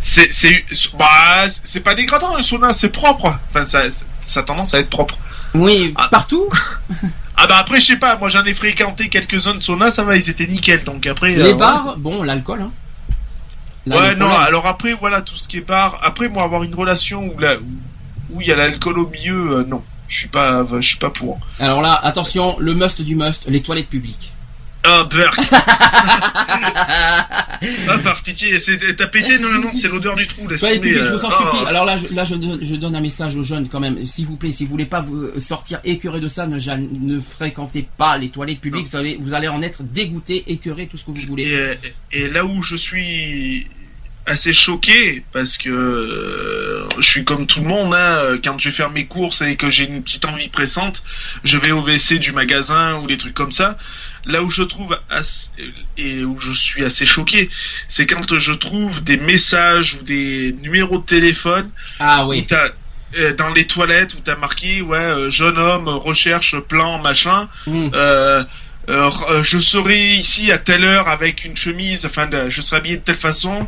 C'est 0.00 0.32
c'est 0.32 0.64
bah 0.98 1.46
c'est 1.64 1.80
pas 1.80 1.94
dégradant 1.94 2.36
un 2.36 2.42
sauna, 2.42 2.72
c'est 2.72 2.90
propre. 2.90 3.34
Enfin 3.50 3.64
ça 3.64 3.82
ça 4.24 4.40
a 4.40 4.42
tendance 4.42 4.74
à 4.74 4.78
être 4.80 4.90
propre. 4.90 5.16
Oui, 5.54 5.92
Ah. 5.96 6.08
partout 6.10 6.48
Ah 7.40 7.46
bah 7.46 7.56
après 7.60 7.80
je 7.80 7.86
sais 7.86 7.96
pas, 7.96 8.16
moi 8.16 8.28
j'en 8.28 8.44
ai 8.44 8.54
fréquenté 8.54 9.08
quelques 9.08 9.38
zones 9.38 9.62
sauna, 9.62 9.90
ça 9.90 10.02
va, 10.04 10.16
ils 10.16 10.28
étaient 10.28 10.46
nickel. 10.46 10.82
Donc 10.84 11.06
après 11.06 11.32
Les 11.34 11.52
euh, 11.52 11.54
bars, 11.54 11.96
bon, 11.96 12.22
l'alcool, 12.22 12.62
hein. 12.62 12.72
Ouais, 13.86 14.10
le 14.10 14.16
non, 14.16 14.34
alors 14.36 14.66
après, 14.66 14.92
voilà, 14.92 15.22
tout 15.22 15.36
ce 15.38 15.48
qui 15.48 15.58
est 15.58 15.60
bar. 15.66 15.98
Après, 16.02 16.28
moi, 16.28 16.42
avoir 16.42 16.62
une 16.62 16.74
relation 16.74 17.22
où 17.34 17.38
là, 17.38 17.54
où 18.30 18.40
il 18.42 18.46
y 18.46 18.52
a 18.52 18.56
l'alcool 18.56 18.98
au 18.98 19.06
milieu, 19.08 19.58
euh, 19.58 19.64
non. 19.66 19.82
Je 20.08 20.18
suis 20.18 20.28
pas, 20.28 20.66
je 20.80 20.86
suis 20.86 20.98
pas 20.98 21.10
pour. 21.10 21.38
Alors 21.58 21.80
là, 21.80 21.94
attention, 21.94 22.56
le 22.58 22.74
must 22.74 23.00
du 23.02 23.14
must, 23.14 23.44
les 23.46 23.62
toilettes 23.62 23.88
publiques. 23.88 24.32
Ah, 24.84 25.04
Burk 25.10 25.34
Ah, 27.88 27.98
par 28.04 28.22
pitié, 28.22 28.56
t'as 28.96 29.06
pété 29.06 29.38
Non, 29.38 29.50
non, 29.50 29.60
non, 29.62 29.70
c'est 29.74 29.88
l'odeur 29.88 30.14
du 30.14 30.26
trou, 30.26 30.46
laisse 30.48 30.60
tomber, 30.60 30.94
je 30.94 31.00
euh, 31.00 31.16
vous 31.16 31.24
en 31.24 31.28
ah. 31.30 31.38
supplie. 31.38 31.66
Alors 31.66 31.84
là, 31.84 31.96
je, 31.98 32.14
là, 32.14 32.24
je, 32.24 32.34
donne- 32.36 32.58
je 32.62 32.74
donne 32.76 32.94
un 32.94 33.00
message 33.00 33.36
aux 33.36 33.42
jeunes 33.42 33.68
quand 33.68 33.80
même. 33.80 34.04
S'il 34.06 34.26
vous 34.26 34.36
plaît, 34.36 34.52
si 34.52 34.64
vous 34.64 34.70
voulez 34.70 34.86
pas 34.86 35.00
vous 35.00 35.38
sortir 35.38 35.80
écœuré 35.84 36.20
de 36.20 36.28
ça, 36.28 36.46
ne, 36.46 37.20
fréquentez 37.20 37.86
pas 37.96 38.16
les 38.16 38.30
toilettes 38.30 38.60
publiques. 38.60 38.86
Vous 38.88 38.96
allez, 38.96 39.18
vous 39.20 39.34
allez 39.34 39.48
en 39.48 39.62
être 39.62 39.82
dégoûté, 39.82 40.44
écœuré, 40.46 40.86
tout 40.86 40.96
ce 40.96 41.04
que 41.04 41.10
vous 41.10 41.20
voulez. 41.26 41.44
Et, 41.44 41.54
euh, 41.54 41.74
et 42.12 42.28
là 42.28 42.44
où 42.44 42.62
je 42.62 42.76
suis 42.76 43.66
assez 44.28 44.52
choqué, 44.52 45.24
parce 45.32 45.56
que 45.56 45.70
euh, 45.70 46.88
je 46.98 47.08
suis 47.08 47.24
comme 47.24 47.46
tout 47.46 47.60
le 47.60 47.66
monde, 47.68 47.94
hein, 47.94 48.38
quand 48.44 48.58
je 48.58 48.68
vais 48.68 48.74
faire 48.74 48.90
mes 48.90 49.06
courses 49.06 49.40
et 49.42 49.56
que 49.56 49.70
j'ai 49.70 49.84
une 49.84 50.02
petite 50.02 50.24
envie 50.26 50.48
pressante, 50.48 51.02
je 51.44 51.56
vais 51.56 51.72
au 51.72 51.80
WC 51.80 52.18
du 52.18 52.32
magasin 52.32 52.96
ou 52.98 53.06
des 53.06 53.16
trucs 53.16 53.34
comme 53.34 53.52
ça. 53.52 53.78
Là 54.28 54.42
où 54.42 54.50
je 54.50 54.62
trouve 54.62 54.96
assez- 55.08 55.48
et 55.96 56.22
où 56.22 56.38
je 56.38 56.52
suis 56.52 56.84
assez 56.84 57.06
choqué, 57.06 57.48
c'est 57.88 58.06
quand 58.06 58.38
je 58.38 58.52
trouve 58.52 59.02
des 59.02 59.16
messages 59.16 59.94
ou 59.94 60.04
des 60.04 60.54
numéros 60.60 60.98
de 60.98 61.04
téléphone 61.06 61.70
Ah 61.98 62.26
où 62.26 62.30
oui. 62.30 62.46
euh, 63.16 63.34
dans 63.34 63.48
les 63.54 63.66
toilettes 63.66 64.12
où 64.14 64.18
t'as 64.22 64.36
marqué 64.36 64.82
ouais 64.82 64.98
euh, 64.98 65.30
jeune 65.30 65.56
homme 65.56 65.88
recherche 65.88 66.58
plan 66.60 66.98
machin 66.98 67.48
Mm. 67.66 67.88
euh, 67.94 68.44
euh, 68.90 69.10
euh, 69.30 69.42
je 69.42 69.58
serai 69.58 70.14
ici 70.16 70.52
à 70.52 70.58
telle 70.58 70.84
heure 70.84 71.08
avec 71.08 71.44
une 71.44 71.56
chemise, 71.56 72.04
enfin, 72.06 72.26
de- 72.26 72.48
je 72.50 72.60
serai 72.62 72.76
habillé 72.78 72.96
de 72.96 73.02
telle 73.02 73.16
façon, 73.16 73.66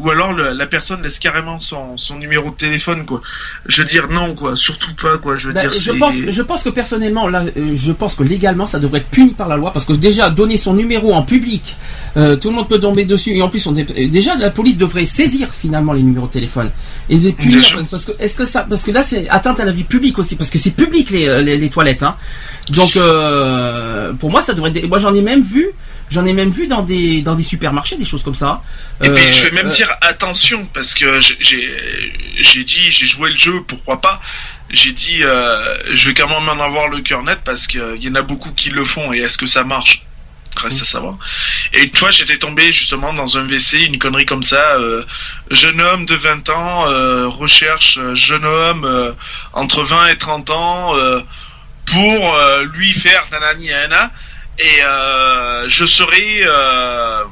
ou 0.00 0.10
alors 0.10 0.32
le- 0.32 0.52
la 0.52 0.66
personne 0.66 1.02
laisse 1.02 1.18
carrément 1.18 1.60
son, 1.60 1.96
son 1.96 2.16
numéro 2.16 2.50
de 2.50 2.56
téléphone, 2.56 3.04
quoi. 3.06 3.20
Je 3.66 3.82
veux 3.82 3.88
dire 3.88 4.08
non, 4.10 4.34
quoi, 4.34 4.56
surtout 4.56 4.94
pas, 5.00 5.18
quoi. 5.18 5.36
Je 5.38 5.48
veux 5.48 5.52
Bah, 5.52 5.60
dire, 5.62 5.72
je 5.72 5.92
pense, 5.92 6.16
je 6.28 6.42
pense 6.42 6.62
que 6.62 6.70
personnellement, 6.70 7.28
là, 7.28 7.44
euh, 7.56 7.72
je 7.74 7.92
pense 7.92 8.14
que 8.14 8.22
légalement, 8.24 8.66
ça 8.66 8.78
devrait 8.80 9.00
être 9.00 9.10
puni 9.10 9.34
par 9.34 9.48
la 9.48 9.56
loi 9.56 9.72
parce 9.72 9.84
que 9.84 9.92
déjà 9.92 10.30
donner 10.30 10.56
son 10.56 10.74
numéro 10.74 11.12
en 11.12 11.22
public, 11.22 11.76
euh, 12.16 12.36
tout 12.36 12.48
le 12.48 12.54
monde 12.56 12.68
peut 12.68 12.80
tomber 12.80 13.04
dessus 13.04 13.30
et 13.30 13.42
en 13.42 13.48
plus, 13.48 13.66
on 13.66 13.72
dé- 13.72 13.86
euh, 13.96 14.08
déjà 14.08 14.34
la 14.34 14.50
police 14.50 14.76
devrait 14.78 15.04
saisir 15.04 15.48
finalement 15.52 15.92
les 15.92 16.02
numéros 16.02 16.26
de 16.26 16.32
téléphone 16.32 16.70
et 17.08 17.16
les 17.16 17.32
punir 17.32 17.60
parce- 17.90 18.04
que 18.06 18.12
est-ce 18.18 18.36
que 18.36 18.44
ça, 18.44 18.66
parce 18.68 18.82
que 18.82 18.90
là 18.90 19.02
c'est 19.02 19.28
atteinte 19.28 19.60
à 19.60 19.64
la 19.64 19.72
vie 19.72 19.84
publique 19.84 20.18
aussi 20.18 20.36
parce 20.36 20.48
que 20.50 20.58
c'est 20.58 20.70
public 20.70 21.10
les, 21.10 21.28
euh, 21.28 21.40
les, 21.42 21.58
les 21.58 21.68
toilettes, 21.70 22.02
hein. 22.02 22.16
Donc 22.70 22.96
euh, 22.96 24.12
pour 24.14 24.30
moi, 24.30 24.42
ça 24.42 24.54
devrait. 24.54 24.70
être- 24.74 24.88
Moi, 24.88 24.98
j'en 24.98 25.14
ai 25.14 25.22
même 25.22 25.40
vu, 25.42 25.68
j'en 26.10 26.24
ai 26.24 26.32
même 26.32 26.50
vu 26.50 26.66
dans 26.66 26.82
des 26.82 27.22
dans 27.22 27.34
des 27.34 27.42
supermarchés 27.42 27.96
des 27.96 28.04
choses 28.04 28.22
comme 28.22 28.34
ça. 28.34 28.62
Et 29.02 29.08
puis 29.10 29.32
je 29.32 29.44
vais 29.46 29.50
même 29.52 29.68
euh, 29.68 29.72
attention 30.00 30.66
parce 30.66 30.94
que 30.94 31.20
j'ai- 31.20 32.64
dit 32.64 32.90
j'ai 32.90 33.06
joué 33.06 33.30
le 33.30 33.36
jeu 33.38 33.62
pourquoi 33.66 34.00
pas. 34.00 34.20
J'ai 34.70 34.92
dit 34.92 35.20
euh, 35.22 35.76
je 35.92 36.08
vais 36.08 36.14
quand 36.14 36.28
même 36.28 36.48
en 36.48 36.62
avoir 36.62 36.88
le 36.88 37.00
cœur 37.00 37.22
net 37.22 37.40
parce 37.44 37.66
qu'il 37.66 37.96
y 37.98 38.08
en 38.08 38.14
a 38.14 38.22
beaucoup 38.22 38.52
qui 38.52 38.70
le 38.70 38.84
font 38.84 39.12
et 39.12 39.18
est-ce 39.18 39.38
que 39.38 39.46
ça 39.46 39.64
marche? 39.64 40.02
Reste 40.56 40.82
à 40.82 40.84
savoir. 40.84 41.14
Et 41.72 41.84
une 41.84 41.94
fois 41.94 42.10
j'étais 42.10 42.36
tombé 42.36 42.72
justement 42.72 43.12
dans 43.12 43.38
un 43.38 43.44
WC 43.46 43.84
une 43.84 43.98
connerie 43.98 44.26
comme 44.26 44.42
ça 44.42 44.74
euh, 44.78 45.04
jeune 45.50 45.80
homme 45.80 46.06
de 46.06 46.16
20 46.16 46.48
ans 46.50 46.90
euh, 46.90 47.28
recherche 47.28 47.98
euh, 47.98 48.14
jeune 48.16 48.44
homme 48.44 48.84
euh, 48.84 49.12
entre 49.52 49.82
20 49.84 50.08
et 50.08 50.18
30 50.18 50.50
ans 50.50 50.96
euh, 50.96 51.20
pour 51.86 52.34
euh, 52.34 52.64
lui 52.74 52.92
faire 52.92 53.24
nanani 53.30 53.68
nanana 53.68 54.10
et 54.58 54.82
euh, 54.84 55.68
je 55.68 55.84
serai 55.86 56.42
euh, 56.44 57.22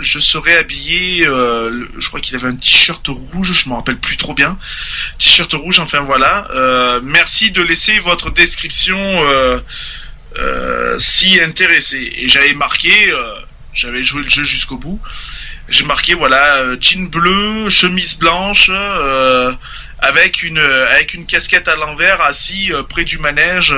je 0.00 0.18
serais 0.18 0.56
habillé, 0.56 1.26
euh, 1.28 1.86
je 1.98 2.08
crois 2.08 2.20
qu'il 2.20 2.34
avait 2.36 2.48
un 2.48 2.56
t-shirt 2.56 3.06
rouge, 3.08 3.52
je 3.52 3.68
me 3.68 3.74
rappelle 3.74 3.98
plus 3.98 4.16
trop 4.16 4.34
bien. 4.34 4.58
T-shirt 5.18 5.52
rouge, 5.52 5.80
enfin 5.80 6.00
voilà. 6.00 6.48
Euh, 6.54 7.00
merci 7.02 7.50
de 7.50 7.60
laisser 7.62 7.98
votre 8.00 8.30
description 8.30 8.98
euh, 8.98 10.96
si 10.98 11.40
intéressé. 11.40 12.12
Et 12.16 12.28
j'avais 12.28 12.54
marqué, 12.54 13.12
j'avais 13.74 14.02
joué 14.02 14.22
le 14.22 14.28
jeu 14.30 14.44
jusqu'au 14.44 14.76
bout. 14.76 15.00
J'ai 15.68 15.84
marqué 15.84 16.14
voilà 16.14 16.64
jean 16.80 17.08
bleu, 17.08 17.68
chemise 17.68 18.18
blanche, 18.18 18.70
avec 19.98 20.42
une 20.42 20.58
avec 20.58 21.14
une 21.14 21.26
casquette 21.26 21.68
à 21.68 21.76
l'envers, 21.76 22.20
assis 22.22 22.72
près 22.88 23.04
du 23.04 23.18
manège. 23.18 23.74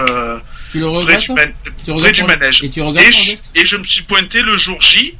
tu 0.70 0.78
le 0.78 0.86
près 0.86 0.94
regrettes 0.96 1.20
du, 1.20 1.26
toi 1.26 1.34
man- 1.36 1.52
Tu 1.84 1.92
près 1.92 2.12
du 2.12 2.22
manège. 2.24 2.62
Et 2.64 2.70
tu 2.70 2.80
Et 2.80 3.12
je, 3.12 3.60
et 3.60 3.66
je 3.66 3.76
me 3.76 3.84
suis 3.84 4.02
pointé 4.02 4.40
le 4.42 4.56
jour 4.56 4.80
J 4.80 5.14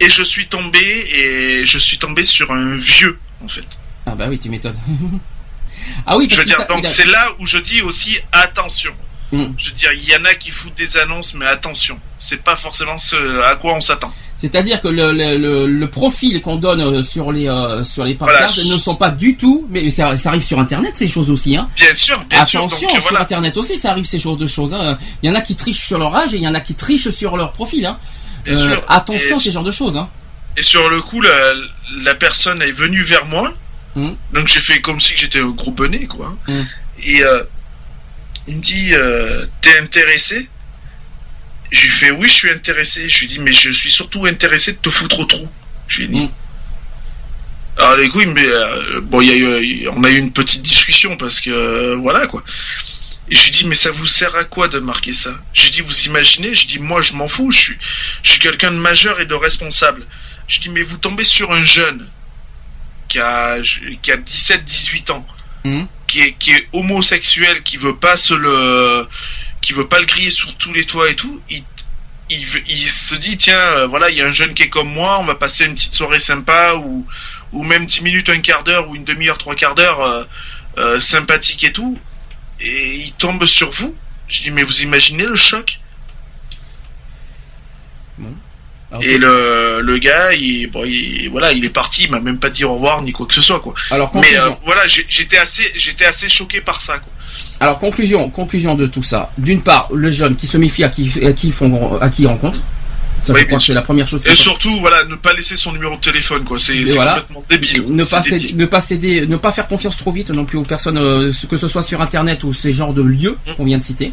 et 0.00 0.10
je 0.10 0.22
suis 0.22 0.46
tombé 0.46 0.80
et 1.14 1.64
je 1.64 1.78
suis 1.78 1.98
tombé 1.98 2.22
sur 2.24 2.50
un 2.52 2.76
vieux 2.76 3.18
en 3.44 3.48
fait. 3.48 3.64
Ah 4.06 4.14
bah 4.14 4.26
oui, 4.28 4.38
tu 4.38 4.48
m'étonnes. 4.48 4.76
ah 6.06 6.16
oui, 6.16 6.26
parce 6.28 6.36
Je 6.36 6.40
veux 6.40 6.46
dire 6.46 6.66
donc 6.68 6.84
a- 6.84 6.88
c'est 6.88 7.06
là 7.06 7.28
où 7.38 7.46
je 7.46 7.58
dis 7.58 7.82
aussi 7.82 8.18
attention. 8.32 8.92
Mm. 9.32 9.44
Je 9.56 9.70
veux 9.70 9.74
dire 9.76 9.92
il 9.92 10.04
y 10.08 10.14
en 10.16 10.24
a 10.24 10.34
qui 10.34 10.50
foutent 10.50 10.76
des 10.76 10.96
annonces 10.96 11.34
mais 11.34 11.46
attention, 11.46 11.98
c'est 12.18 12.42
pas 12.42 12.56
forcément 12.56 12.98
ce 12.98 13.40
à 13.42 13.56
quoi 13.56 13.74
on 13.74 13.80
s'attend. 13.80 14.12
C'est-à-dire 14.36 14.82
que 14.82 14.88
le, 14.88 15.12
le, 15.12 15.38
le, 15.38 15.66
le 15.66 15.88
profil 15.88 16.42
qu'on 16.42 16.56
donne 16.56 16.80
euh, 16.82 17.00
sur 17.00 17.32
les 17.32 17.48
euh, 17.48 17.82
sur 17.82 18.04
les 18.04 18.12
Voilà. 18.14 18.46
ne 18.48 18.78
sont 18.78 18.94
pas 18.96 19.10
du 19.10 19.36
tout, 19.38 19.66
mais 19.70 19.88
ça, 19.88 20.18
ça 20.18 20.28
arrive 20.28 20.42
sur 20.44 20.58
Internet 20.58 20.94
ces 20.96 21.08
choses 21.08 21.30
aussi. 21.30 21.56
Hein. 21.56 21.70
Bien 21.76 21.94
sûr, 21.94 22.18
bien 22.28 22.44
sûr. 22.44 22.60
Attention, 22.60 22.80
Donc, 22.88 22.90
euh, 22.90 22.94
sur 23.00 23.02
voilà. 23.04 23.20
Internet 23.22 23.56
aussi, 23.56 23.78
ça 23.78 23.92
arrive 23.92 24.04
ces 24.04 24.20
choses 24.20 24.36
de 24.36 24.46
choses. 24.46 24.74
hein. 24.74 24.98
Il 25.22 25.28
y 25.28 25.32
en 25.32 25.34
a 25.34 25.40
qui 25.40 25.54
trichent 25.54 25.86
sur 25.86 25.98
leur 25.98 26.14
âge 26.14 26.34
et 26.34 26.36
il 26.36 26.42
y 26.42 26.48
en 26.48 26.54
a 26.54 26.60
qui 26.60 26.74
trichent 26.74 27.08
sur 27.08 27.38
leur 27.38 27.52
profil. 27.52 27.86
Hein. 27.86 27.98
Euh, 28.48 28.76
attention, 28.88 29.36
Et- 29.38 29.40
ces 29.40 29.52
genres 29.52 29.62
de 29.64 29.70
choses. 29.70 29.96
Hein. 29.96 30.08
Et 30.56 30.62
sur 30.62 30.88
le 30.88 31.00
coup, 31.02 31.20
la, 31.20 31.54
la 32.02 32.14
personne 32.14 32.62
est 32.62 32.72
venue 32.72 33.02
vers 33.02 33.24
moi. 33.26 33.52
Mhm. 33.96 34.16
Donc 34.32 34.48
j'ai 34.48 34.60
fait 34.60 34.80
comme 34.80 35.00
si 35.00 35.14
j'étais 35.16 35.40
un 35.40 35.48
gros 35.50 35.70
bonnet, 35.70 36.06
quoi. 36.06 36.36
Mhm. 36.48 36.66
Et 37.04 37.22
euh, 37.24 37.42
il 38.46 38.56
me 38.56 38.62
dit 38.62 38.90
euh, 38.94 39.46
T'es 39.60 39.78
intéressé? 39.78 40.48
Je 41.70 41.82
lui 41.84 41.90
fais 41.90 42.10
Oui, 42.12 42.28
je 42.28 42.34
suis 42.34 42.50
intéressé. 42.50 43.08
Je 43.08 43.20
lui 43.20 43.26
dis 43.26 43.38
Mais 43.40 43.52
je 43.52 43.70
suis 43.72 43.90
surtout 43.90 44.26
intéressé 44.26 44.72
de 44.72 44.78
te 44.78 44.90
foutre 44.90 45.18
au 45.20 45.24
trou. 45.24 45.48
Je 45.88 45.98
lui 45.98 46.04
ai 46.04 46.08
dit. 46.08 46.20
Mhm. 46.22 46.30
Alors, 47.76 47.96
du 47.96 48.08
coup, 48.10 48.20
il 48.20 48.28
me 48.28 48.34
dit, 48.36 48.46
euh, 48.46 49.00
bon, 49.02 49.20
il 49.20 49.28
y 49.28 49.32
a 49.32 49.34
eu, 49.36 49.88
on 49.88 50.04
a 50.04 50.08
eu 50.08 50.16
une 50.16 50.30
petite 50.30 50.62
discussion 50.62 51.16
parce 51.16 51.40
que 51.40 51.94
voilà, 51.96 52.28
quoi. 52.28 52.44
Et 53.30 53.36
je 53.36 53.44
lui 53.44 53.50
dis, 53.50 53.66
mais 53.66 53.74
ça 53.74 53.90
vous 53.90 54.06
sert 54.06 54.34
à 54.36 54.44
quoi 54.44 54.68
de 54.68 54.78
marquer 54.78 55.12
ça? 55.14 55.30
Je 55.54 55.62
lui 55.64 55.70
dis, 55.70 55.80
vous 55.80 56.00
imaginez? 56.02 56.54
Je 56.54 56.66
dis, 56.66 56.78
moi, 56.78 57.00
je 57.00 57.14
m'en 57.14 57.26
fous, 57.28 57.50
je 57.50 57.58
suis, 57.58 57.78
je 58.22 58.30
suis 58.32 58.40
quelqu'un 58.40 58.70
de 58.70 58.76
majeur 58.76 59.18
et 59.20 59.26
de 59.26 59.34
responsable. 59.34 60.06
Je 60.46 60.60
dis, 60.60 60.68
mais 60.68 60.82
vous 60.82 60.98
tombez 60.98 61.24
sur 61.24 61.50
un 61.52 61.64
jeune 61.64 62.06
qui 63.08 63.18
a, 63.18 63.56
qui 64.02 64.12
a 64.12 64.16
17-18 64.16 65.10
ans, 65.12 65.26
Mhm. 65.64 65.86
qui, 66.06 66.20
est, 66.20 66.32
qui 66.32 66.50
est 66.52 66.68
homosexuel, 66.74 67.62
qui 67.62 67.78
veut 67.78 67.96
pas 67.96 68.18
se 68.18 68.34
le, 68.34 69.08
qui 69.62 69.72
veut 69.72 69.86
pas 69.88 69.98
le 69.98 70.04
griller 70.04 70.30
sur 70.30 70.54
tous 70.56 70.74
les 70.74 70.84
toits 70.84 71.08
et 71.08 71.16
tout. 71.16 71.40
Il, 71.48 71.64
il 72.30 72.88
se 72.90 73.14
dit, 73.14 73.38
tiens, 73.38 73.58
euh, 73.58 73.86
voilà, 73.86 74.10
il 74.10 74.16
y 74.18 74.20
a 74.22 74.26
un 74.26 74.32
jeune 74.32 74.52
qui 74.52 74.62
est 74.64 74.68
comme 74.68 74.88
moi, 74.88 75.18
on 75.20 75.24
va 75.24 75.34
passer 75.34 75.64
une 75.64 75.74
petite 75.74 75.94
soirée 75.94 76.18
sympa 76.18 76.74
ou, 76.74 77.06
ou 77.52 77.62
même 77.62 77.86
10 77.86 78.02
minutes, 78.02 78.28
un 78.28 78.40
quart 78.40 78.64
d'heure 78.64 78.88
ou 78.90 78.96
une 78.96 79.04
demi-heure, 79.04 79.38
trois 79.38 79.54
quarts 79.54 79.74
d'heure 79.74 80.00
euh, 80.02 80.24
euh, 80.78 81.00
sympathique 81.00 81.64
et 81.64 81.72
tout. 81.72 81.98
Et 82.64 82.94
il 83.04 83.12
tombe 83.12 83.44
sur 83.44 83.70
vous. 83.70 83.94
Je 84.26 84.42
dis, 84.42 84.50
mais 84.50 84.62
vous 84.62 84.82
imaginez 84.82 85.24
le 85.24 85.36
choc? 85.36 85.78
Et 89.00 89.18
le, 89.18 89.80
le 89.80 89.98
gars, 89.98 90.32
il, 90.34 90.68
bon, 90.70 90.84
il, 90.84 91.28
voilà, 91.28 91.52
il 91.52 91.64
est 91.64 91.70
parti, 91.70 92.04
il 92.04 92.10
m'a 92.12 92.20
même 92.20 92.38
pas 92.38 92.48
dit 92.48 92.64
au 92.64 92.74
revoir 92.74 93.02
ni 93.02 93.10
quoi 93.10 93.26
que 93.26 93.34
ce 93.34 93.42
soit, 93.42 93.58
quoi. 93.58 93.74
alors, 93.90 94.10
Mais 94.14 94.38
euh, 94.38 94.50
voilà, 94.64 94.82
j'étais 94.86 95.36
assez, 95.38 95.64
j'étais 95.74 96.04
assez 96.04 96.28
choqué 96.28 96.60
par 96.60 96.80
ça, 96.80 96.98
quoi. 96.98 97.12
Alors 97.58 97.78
conclusion, 97.80 98.30
conclusion 98.30 98.76
de 98.76 98.86
tout 98.86 99.02
ça. 99.02 99.32
D'une 99.36 99.62
part, 99.62 99.88
le 99.92 100.12
jeune 100.12 100.36
qui 100.36 100.46
se 100.46 100.56
méfie 100.58 100.84
à 100.84 100.88
qui, 100.90 101.10
à 101.24 101.32
qui, 101.32 101.48
ils 101.48 101.52
font, 101.52 101.98
à 102.00 102.08
qui 102.08 102.22
il 102.22 102.28
rencontre. 102.28 102.60
Ça, 103.24 103.32
Oui, 103.32 103.40
je 103.40 103.44
bien 103.44 103.48
crois 103.48 103.58
que 103.58 103.64
sûr. 103.64 103.72
c'est 103.72 103.74
la 103.74 103.82
première 103.82 104.06
chose. 104.06 104.22
Et 104.26 104.34
surtout, 104.36 104.78
voilà, 104.80 105.04
ne 105.06 105.14
pas 105.16 105.32
laisser 105.32 105.56
son 105.56 105.72
numéro 105.72 105.96
de 105.96 106.00
téléphone, 106.00 106.44
quoi. 106.44 106.58
C'est 106.58 106.82
voilà. 106.94 107.14
complètement 107.20 107.44
débile. 107.48 107.84
ne 107.88 108.04
pas, 108.04 108.20
débile. 108.20 108.40
céder, 108.48 108.54
ne 108.54 108.66
pas 108.66 108.80
céder, 108.80 109.26
ne 109.26 109.36
pas 109.36 109.50
faire 109.52 109.66
confiance 109.66 109.96
trop 109.96 110.12
vite 110.12 110.30
non 110.30 110.44
plus 110.44 110.58
aux 110.58 110.62
personnes, 110.62 110.98
euh, 110.98 111.32
que 111.48 111.56
ce 111.56 111.66
soit 111.66 111.82
sur 111.82 112.00
Internet 112.02 112.44
ou 112.44 112.52
ces 112.52 112.70
genres 112.72 112.92
de 112.92 113.02
lieux 113.02 113.36
Mhm. 113.46 113.54
qu'on 113.56 113.64
vient 113.64 113.78
de 113.78 113.82
citer. 113.82 114.08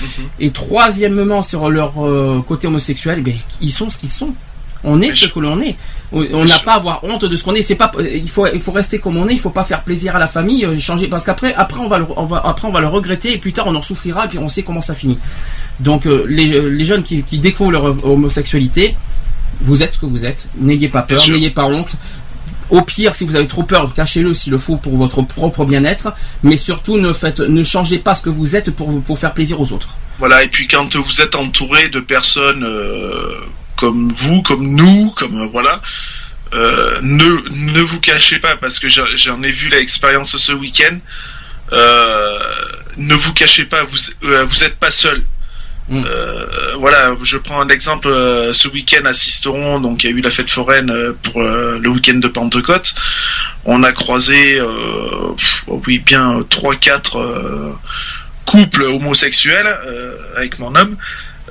Mhm. 0.00 0.06
Et 0.40 0.50
troisièmement, 0.50 1.42
sur 1.42 1.68
leur 1.70 2.04
euh, 2.04 2.42
côté 2.48 2.66
homosexuel, 2.66 3.18
eh 3.18 3.22
bien, 3.22 3.34
ils 3.60 3.70
sont 3.72 3.90
ce 3.90 3.98
qu'ils 3.98 4.10
sont. 4.10 4.34
On 4.86 5.02
est 5.02 5.10
ce 5.10 5.26
que 5.26 5.40
l'on 5.40 5.60
est. 5.60 5.76
On 6.12 6.44
n'a 6.44 6.58
pas 6.60 6.74
à 6.74 6.76
avoir 6.76 7.02
honte 7.02 7.24
de 7.24 7.36
ce 7.36 7.42
qu'on 7.44 7.54
est. 7.54 7.62
C'est 7.62 7.74
pas, 7.74 7.90
il 8.00 8.30
faut, 8.30 8.46
il 8.46 8.60
faut 8.60 8.72
rester 8.72 8.98
comme 9.00 9.16
on 9.16 9.28
est. 9.28 9.32
Il 9.32 9.40
faut 9.40 9.50
pas 9.50 9.64
faire 9.64 9.82
plaisir 9.82 10.14
à 10.14 10.18
la 10.20 10.28
famille, 10.28 10.64
euh, 10.64 10.78
changer, 10.78 11.08
parce 11.08 11.24
qu'après, 11.24 11.52
après 11.54 11.80
on 11.80 11.88
va, 11.88 11.98
le, 11.98 12.06
on 12.16 12.24
va, 12.24 12.40
après 12.44 12.68
on 12.68 12.70
va 12.70 12.80
le 12.80 12.86
regretter 12.86 13.32
et 13.34 13.38
plus 13.38 13.52
tard 13.52 13.66
on 13.66 13.74
en 13.74 13.82
souffrira 13.82 14.26
et 14.26 14.28
puis 14.28 14.38
on 14.38 14.48
sait 14.48 14.62
comment 14.62 14.80
ça 14.80 14.94
finit. 14.94 15.18
Donc 15.80 16.06
euh, 16.06 16.24
les, 16.28 16.60
les 16.60 16.84
jeunes 16.86 17.02
qui, 17.02 17.22
qui 17.24 17.38
découvrent 17.38 17.72
leur 17.72 18.06
homosexualité, 18.06 18.94
vous 19.60 19.82
êtes 19.82 19.94
ce 19.94 19.98
que 19.98 20.06
vous 20.06 20.24
êtes. 20.24 20.48
N'ayez 20.56 20.88
pas 20.88 21.02
peur, 21.02 21.28
n'ayez 21.28 21.50
pas 21.50 21.64
honte. 21.66 21.96
Au 22.70 22.82
pire, 22.82 23.14
si 23.14 23.24
vous 23.24 23.36
avez 23.36 23.46
trop 23.46 23.62
peur, 23.62 23.92
cachez-le 23.94 24.34
s'il 24.34 24.52
le 24.52 24.58
faut 24.58 24.76
pour 24.76 24.96
votre 24.96 25.22
propre 25.22 25.64
bien-être. 25.64 26.12
Mais 26.42 26.56
surtout, 26.56 26.98
ne 26.98 27.12
faites, 27.12 27.40
ne 27.40 27.62
changez 27.62 27.98
pas 27.98 28.14
ce 28.14 28.22
que 28.22 28.30
vous 28.30 28.56
êtes 28.56 28.70
pour, 28.70 29.00
pour 29.02 29.18
faire 29.18 29.34
plaisir 29.34 29.60
aux 29.60 29.72
autres. 29.72 29.88
Voilà, 30.18 30.42
et 30.42 30.48
puis 30.48 30.66
quand 30.66 30.96
vous 30.96 31.20
êtes 31.20 31.34
entouré 31.34 31.88
de 31.90 32.00
personnes 32.00 32.64
euh, 32.64 33.34
comme 33.76 34.12
vous, 34.12 34.42
comme 34.42 34.66
nous, 34.74 35.10
comme 35.12 35.40
euh, 35.42 35.46
voilà, 35.46 35.80
euh, 36.54 37.00
ne, 37.02 37.48
ne 37.50 37.80
vous 37.80 38.00
cachez 38.00 38.38
pas 38.38 38.56
parce 38.56 38.78
que 38.78 38.88
j'en 38.88 39.42
ai 39.42 39.50
vu 39.50 39.68
l'expérience 39.68 40.36
ce 40.36 40.52
week-end. 40.52 40.98
Euh, 41.72 42.38
ne 42.96 43.14
vous 43.14 43.32
cachez 43.32 43.64
pas, 43.64 43.82
vous 43.84 43.98
euh, 44.24 44.44
vous 44.44 44.64
êtes 44.64 44.76
pas 44.76 44.90
seul. 44.90 45.24
Mm. 45.88 46.04
Voilà, 46.78 47.14
je 47.22 47.36
prends 47.36 47.60
un 47.60 47.68
exemple. 47.68 48.08
ce 48.52 48.68
week-end 48.68 49.04
à 49.04 49.12
Sisteron, 49.12 49.80
donc 49.80 50.02
il 50.02 50.10
y 50.10 50.12
a 50.12 50.16
eu 50.16 50.20
la 50.20 50.30
fête 50.30 50.50
foraine 50.50 50.92
pour 51.22 51.42
le 51.42 51.88
week-end 51.88 52.18
de 52.18 52.28
Pentecôte. 52.28 52.94
On 53.64 53.82
a 53.84 53.92
croisé, 53.92 54.60
pff, 55.36 55.64
oui, 55.68 55.98
bien 55.98 56.44
trois, 56.48 56.74
quatre 56.74 57.18
euh, 57.18 57.72
couples 58.46 58.82
homosexuels 58.82 59.78
avec 60.36 60.58
mon 60.58 60.74
homme, 60.74 60.96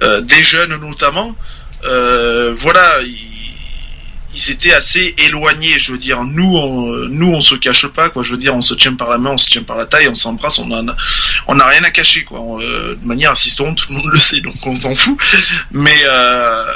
des 0.02 0.44
jeunes 0.44 0.76
notamment. 0.76 1.36
Euh, 1.84 2.54
voilà, 2.58 3.02
ils, 3.02 4.52
étaient 4.52 4.74
assez 4.74 5.16
éloignés. 5.18 5.80
Je 5.80 5.92
veux 5.92 5.98
dire, 5.98 6.24
nous, 6.24 6.56
on, 6.58 7.08
nous, 7.08 7.34
on 7.34 7.42
se 7.42 7.56
cache 7.56 7.88
pas, 7.88 8.10
quoi. 8.10 8.24
Je 8.24 8.32
veux 8.32 8.38
dire, 8.38 8.56
on 8.56 8.62
se 8.62 8.74
tient 8.74 8.94
par 8.94 9.10
la 9.10 9.18
main, 9.18 9.32
on 9.32 9.38
se 9.38 9.50
tient 9.50 9.64
par 9.64 9.78
la 9.78 9.86
taille, 9.86 10.08
on 10.08 10.16
s'embrasse, 10.16 10.60
on 10.60 10.72
a, 10.72 10.95
on 11.48 11.56
n'a 11.56 11.66
rien 11.66 11.84
à 11.84 11.92
cacher, 11.92 12.24
quoi. 12.24 12.40
Euh, 12.62 12.95
de 12.95 13.06
manière 13.06 13.32
assistante, 13.32 13.78
tout 13.88 13.94
le 13.94 14.00
monde 14.00 14.12
le 14.12 14.20
sait, 14.20 14.42
donc 14.42 14.56
on 14.66 14.76
s'en 14.76 14.95
fout. 14.95 15.18
Mais 15.72 16.04
euh, 16.06 16.72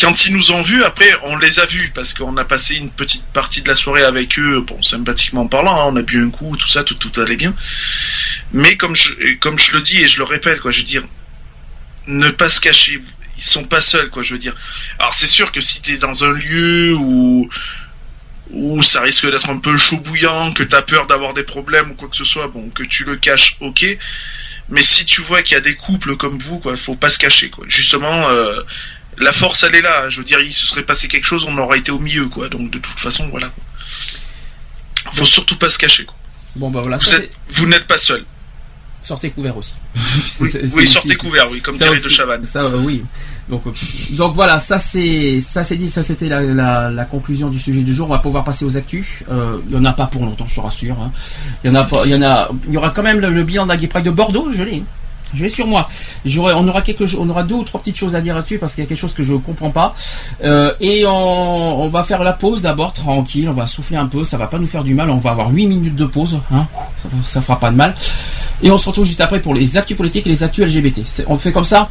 quand 0.00 0.26
ils 0.26 0.34
nous 0.34 0.52
ont 0.52 0.62
vus, 0.62 0.82
après, 0.84 1.10
on 1.24 1.36
les 1.36 1.58
a 1.58 1.66
vus 1.66 1.90
parce 1.94 2.14
qu'on 2.14 2.36
a 2.36 2.44
passé 2.44 2.76
une 2.76 2.90
petite 2.90 3.24
partie 3.32 3.62
de 3.62 3.68
la 3.68 3.74
soirée 3.74 4.04
avec 4.04 4.38
eux, 4.38 4.60
bon, 4.60 4.80
sympathiquement 4.82 5.46
parlant, 5.46 5.80
hein, 5.80 5.92
on 5.92 5.96
a 5.96 6.02
bu 6.02 6.24
un 6.24 6.30
coup, 6.30 6.56
tout 6.56 6.68
ça, 6.68 6.84
tout, 6.84 6.94
tout 6.94 7.20
allait 7.20 7.36
bien. 7.36 7.54
Mais 8.52 8.76
comme 8.76 8.94
je, 8.94 9.34
comme 9.40 9.58
je 9.58 9.72
le 9.72 9.80
dis 9.80 9.98
et 9.98 10.08
je 10.08 10.18
le 10.18 10.24
répète, 10.24 10.60
quoi, 10.60 10.70
je 10.70 10.78
veux 10.78 10.86
dire, 10.86 11.04
ne 12.06 12.28
pas 12.28 12.48
se 12.48 12.60
cacher. 12.60 13.02
Ils 13.38 13.42
sont 13.44 13.64
pas 13.64 13.80
seuls, 13.80 14.10
quoi, 14.10 14.22
je 14.22 14.34
veux 14.34 14.38
dire. 14.40 14.54
Alors 14.98 15.14
c'est 15.14 15.26
sûr 15.28 15.52
que 15.52 15.60
si 15.60 15.80
t'es 15.80 15.96
dans 15.96 16.24
un 16.24 16.32
lieu 16.32 16.94
où 16.98 17.48
où 18.50 18.82
ça 18.82 19.02
risque 19.02 19.30
d'être 19.30 19.50
un 19.50 19.58
peu 19.58 19.76
chaud 19.76 19.98
bouillant, 19.98 20.52
que 20.54 20.62
t'as 20.62 20.80
peur 20.82 21.06
d'avoir 21.06 21.34
des 21.34 21.42
problèmes 21.42 21.90
ou 21.90 21.94
quoi 21.94 22.08
que 22.08 22.16
ce 22.16 22.24
soit, 22.24 22.48
bon, 22.48 22.70
que 22.70 22.82
tu 22.82 23.04
le 23.04 23.16
caches, 23.16 23.56
ok. 23.60 23.84
Mais 24.70 24.82
si 24.82 25.04
tu 25.04 25.20
vois 25.20 25.42
qu'il 25.42 25.54
y 25.54 25.56
a 25.58 25.60
des 25.60 25.74
couples 25.74 26.16
comme 26.16 26.38
vous, 26.38 26.58
quoi, 26.58 26.74
faut 26.76 26.94
pas 26.96 27.10
se 27.10 27.18
cacher, 27.18 27.50
quoi. 27.50 27.64
Justement, 27.68 28.28
euh, 28.30 28.60
la 29.18 29.32
force, 29.32 29.62
elle 29.64 29.74
est 29.74 29.82
là. 29.82 30.04
hein. 30.04 30.10
Je 30.10 30.18
veux 30.18 30.24
dire, 30.24 30.40
il 30.40 30.52
se 30.54 30.66
serait 30.66 30.82
passé 30.82 31.08
quelque 31.08 31.26
chose, 31.26 31.44
on 31.46 31.58
aurait 31.58 31.78
été 31.78 31.90
au 31.90 31.98
milieu, 31.98 32.26
quoi. 32.28 32.48
Donc 32.48 32.70
de 32.70 32.78
toute 32.78 32.98
façon, 32.98 33.28
voilà. 33.28 33.48
quoi. 33.48 35.12
Faut 35.14 35.24
surtout 35.26 35.56
pas 35.56 35.68
se 35.68 35.78
cacher, 35.78 36.04
quoi. 36.04 36.16
Bon 36.56 36.70
bah 36.70 36.80
voilà, 36.80 36.96
Vous 36.96 37.14
êtes, 37.14 37.30
vous 37.50 37.66
n'êtes 37.66 37.86
pas 37.86 37.98
seul. 37.98 38.24
sortez 39.02 39.30
couvert 39.30 39.56
aussi. 39.58 39.74
Oui, 40.72 40.86
sortez 40.88 41.16
couvert, 41.16 41.50
oui, 41.50 41.60
comme 41.60 41.76
ça 41.78 41.84
dirait 41.84 42.00
de 42.00 42.08
Chavannes. 42.08 42.44
Ça 42.46 42.66
oui. 42.68 43.04
Donc, 43.48 43.62
euh, 43.66 43.72
donc 44.16 44.34
voilà, 44.34 44.58
ça 44.58 44.78
c'est 44.78 45.40
ça 45.40 45.62
c'est 45.62 45.76
dit, 45.76 45.90
ça 45.90 46.02
c'était 46.02 46.28
la, 46.28 47.04
conclusion 47.10 47.48
du 47.48 47.58
sujet 47.58 47.82
du 47.82 47.94
jour. 47.94 48.08
On 48.08 48.12
va 48.12 48.18
pouvoir 48.18 48.44
passer 48.44 48.64
aux 48.64 48.76
actus. 48.76 49.22
Euh, 49.30 49.58
Il 49.68 49.74
y 49.74 49.78
en 49.78 49.84
a 49.84 49.92
pas 49.92 50.06
pour 50.06 50.22
longtemps, 50.22 50.46
je 50.46 50.56
te 50.56 50.60
rassure. 50.60 50.96
hein. 51.00 51.10
Il 51.64 51.70
y 51.70 51.74
il 51.74 52.12
y 52.12 52.24
en 52.24 52.48
il 52.66 52.74
y 52.74 52.76
aura 52.76 52.90
quand 52.90 53.02
même 53.02 53.20
le, 53.20 53.42
bilan 53.42 53.66
de 53.66 53.72
la 53.72 53.76
de 53.76 54.10
Bordeaux. 54.10 54.48
Je 54.52 54.62
l'ai, 54.62 54.82
je 55.34 55.42
l'ai 55.42 55.50
sur 55.50 55.66
moi. 55.66 55.88
On 56.26 56.68
aura 56.68 56.82
quelque, 56.82 57.04
on 57.18 57.28
aura 57.28 57.42
deux 57.42 57.56
ou 57.56 57.64
trois 57.64 57.80
petites 57.80 57.96
choses 57.96 58.14
à 58.14 58.20
dire 58.20 58.34
là-dessus 58.34 58.58
parce 58.58 58.74
qu'il 58.74 58.84
y 58.84 58.86
a 58.86 58.88
quelque 58.88 58.98
chose 58.98 59.14
que 59.14 59.24
je 59.24 59.34
comprends 59.34 59.70
pas. 59.70 59.94
Euh, 60.44 60.74
et 60.80 61.04
on, 61.06 61.88
va 61.88 62.02
faire 62.04 62.22
la 62.24 62.32
pause 62.32 62.62
d'abord 62.62 62.92
tranquille. 62.92 63.48
On 63.48 63.52
va 63.52 63.66
souffler 63.66 63.96
un 63.96 64.06
peu. 64.06 64.24
Ça 64.24 64.38
va 64.38 64.46
pas 64.46 64.58
nous 64.58 64.66
faire 64.66 64.84
du 64.84 64.94
mal. 64.94 65.10
On 65.10 65.18
va 65.18 65.30
avoir 65.30 65.50
8 65.50 65.66
minutes 65.66 65.96
de 65.96 66.06
pause. 66.06 66.40
Hein. 66.52 66.66
Ça, 66.96 67.08
ça 67.24 67.40
fera 67.40 67.58
pas 67.58 67.70
de 67.70 67.76
mal. 67.76 67.94
Et 68.62 68.70
on 68.70 68.78
se 68.78 68.88
retrouve 68.88 69.04
juste 69.04 69.20
après 69.20 69.40
pour 69.40 69.54
les 69.54 69.76
actus 69.76 69.96
politiques 69.96 70.26
et 70.26 70.30
les 70.30 70.42
actus 70.42 70.66
LGBT. 70.66 71.24
On 71.28 71.38
fait 71.38 71.52
comme 71.52 71.64
ça. 71.64 71.88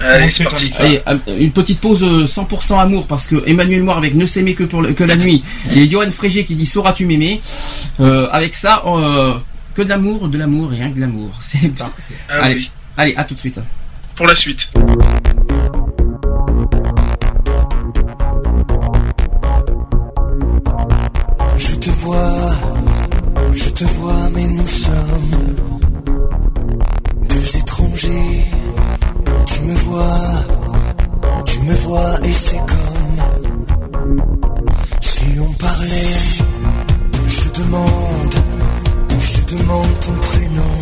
Allez, 0.00 0.30
c'est 0.30 0.44
parti. 0.44 0.70
Allez, 0.78 1.00
euh, 1.08 1.16
une 1.38 1.52
petite 1.52 1.80
pause 1.80 2.02
euh, 2.02 2.26
100% 2.26 2.78
amour 2.80 3.06
parce 3.06 3.26
que 3.26 3.42
Emmanuel 3.46 3.82
Moir 3.82 3.96
avec 3.98 4.14
Ne 4.14 4.26
s'aimer 4.26 4.54
que 4.54 4.64
pour 4.64 4.82
le- 4.82 4.92
que 4.92 5.04
la 5.04 5.16
nuit 5.24 5.42
et 5.74 5.88
Johan 5.88 6.10
Frégé 6.10 6.44
qui 6.44 6.54
dit 6.54 6.66
sauras-tu 6.66 7.06
m'aimer. 7.06 7.40
Euh, 8.00 8.28
avec 8.30 8.54
ça, 8.54 8.82
euh, 8.86 9.34
que 9.74 9.82
de 9.82 9.88
l'amour, 9.88 10.28
de 10.28 10.38
l'amour 10.38 10.72
et 10.72 10.76
rien 10.76 10.90
que 10.90 10.96
de 10.96 11.00
l'amour. 11.00 11.30
C'est 11.40 11.70
Ah 12.28 12.42
allez, 12.42 12.54
oui. 12.56 12.70
allez, 12.96 13.14
à 13.16 13.24
tout 13.24 13.34
de 13.34 13.40
suite. 13.40 13.60
Pour 14.16 14.26
la 14.26 14.34
suite. 14.34 14.70
Je 21.56 21.74
te 21.76 21.90
vois, 21.90 22.52
je 23.52 23.68
te 23.70 23.84
vois, 23.84 24.28
mais 24.34 24.44
nous 24.46 24.66
sommes 24.66 25.45
tu 31.44 31.58
me 31.60 31.74
vois 31.74 32.20
et 32.24 32.32
c'est 32.32 32.56
comme 32.56 33.16
si 35.00 35.24
on 35.40 35.52
parlait. 35.54 36.16
Je 37.28 37.60
demande, 37.60 38.34
je 39.20 39.56
demande 39.56 40.00
ton 40.00 40.12
prénom 40.12 40.76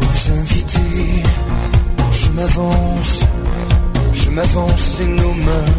aux 0.00 0.32
invités. 0.32 1.22
Je 2.12 2.28
m'avance, 2.30 3.20
je 4.12 4.30
m'avance 4.30 5.00
et 5.00 5.06
nos 5.06 5.34
mains 5.34 5.74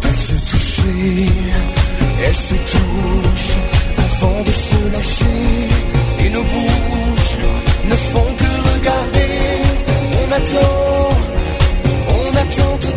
peuvent 0.00 0.24
se 0.28 0.50
toucher. 0.50 1.26
Elles 2.24 2.34
se 2.34 2.54
touchent 2.54 3.58
avant 3.98 4.42
de 4.42 4.52
se 4.52 4.92
lâcher 4.92 5.68
et 6.20 6.30
nos 6.30 6.44
bouches 6.44 7.38
ne 7.88 7.96
font 7.96 8.34
que 8.36 8.50
regarder. 8.74 9.34
On 10.20 10.32
attend, 10.32 11.16
on 12.08 12.36
attend 12.36 12.89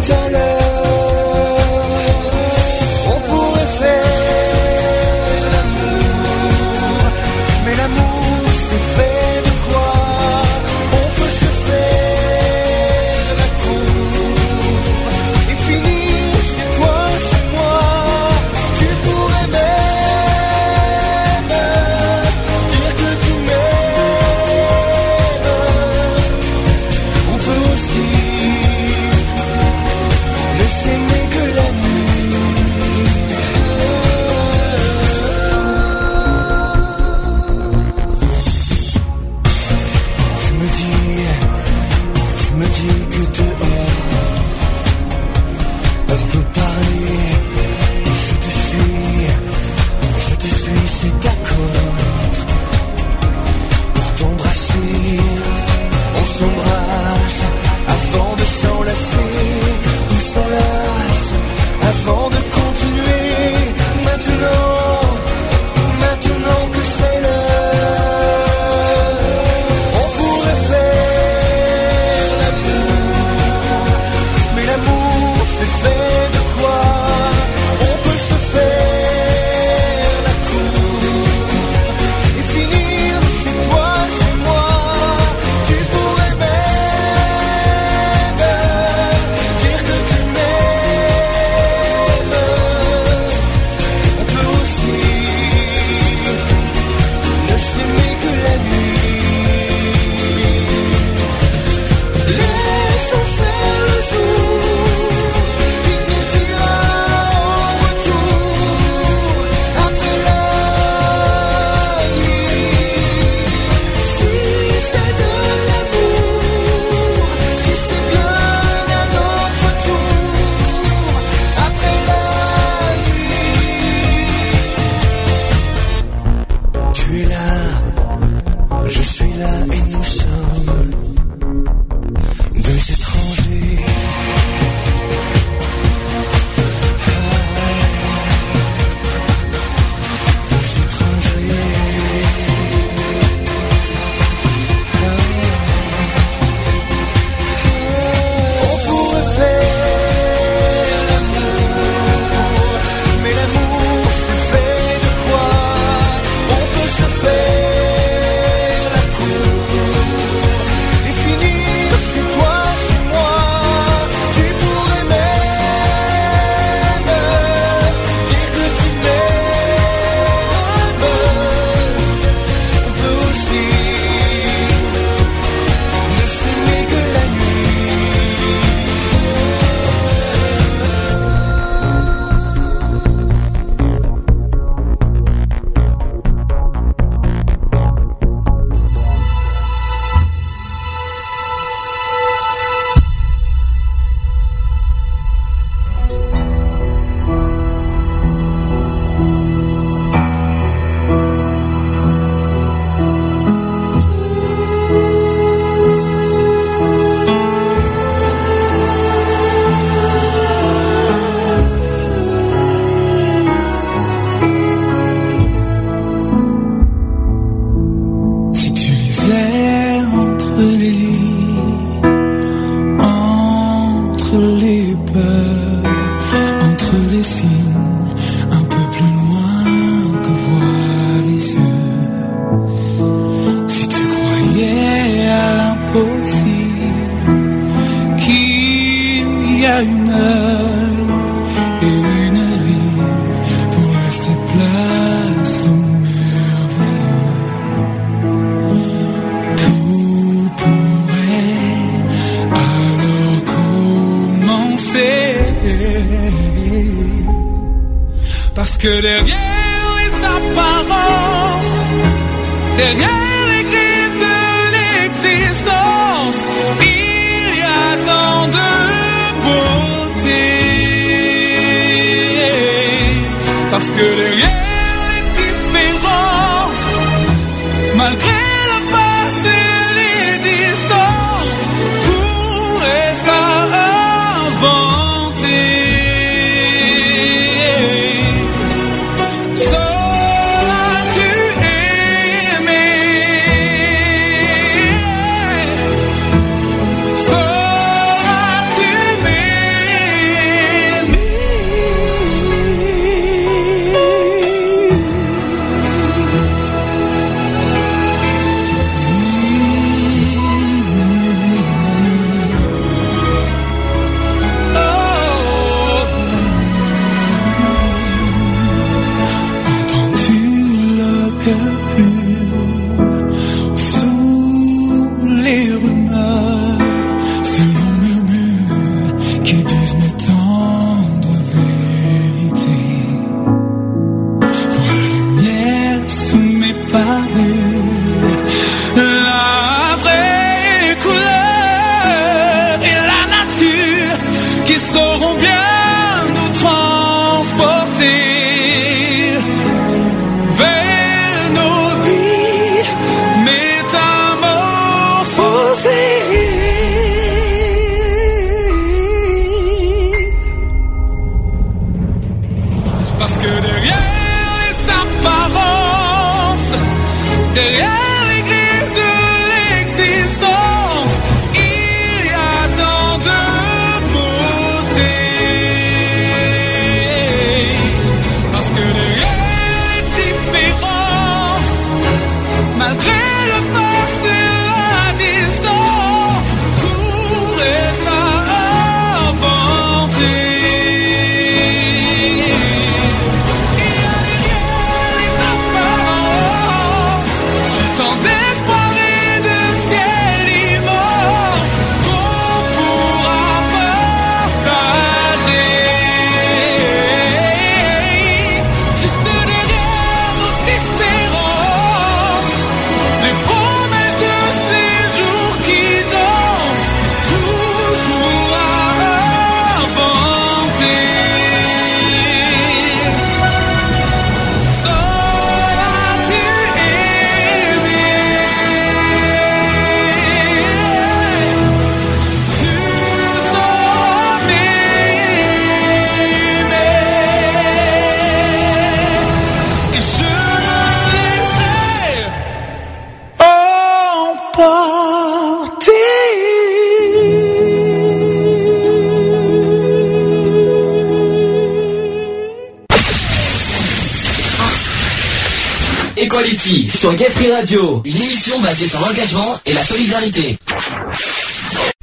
l'engagement 459.03 459.59
et 459.65 459.73
la 459.73 459.81
solidarité. 459.83 460.57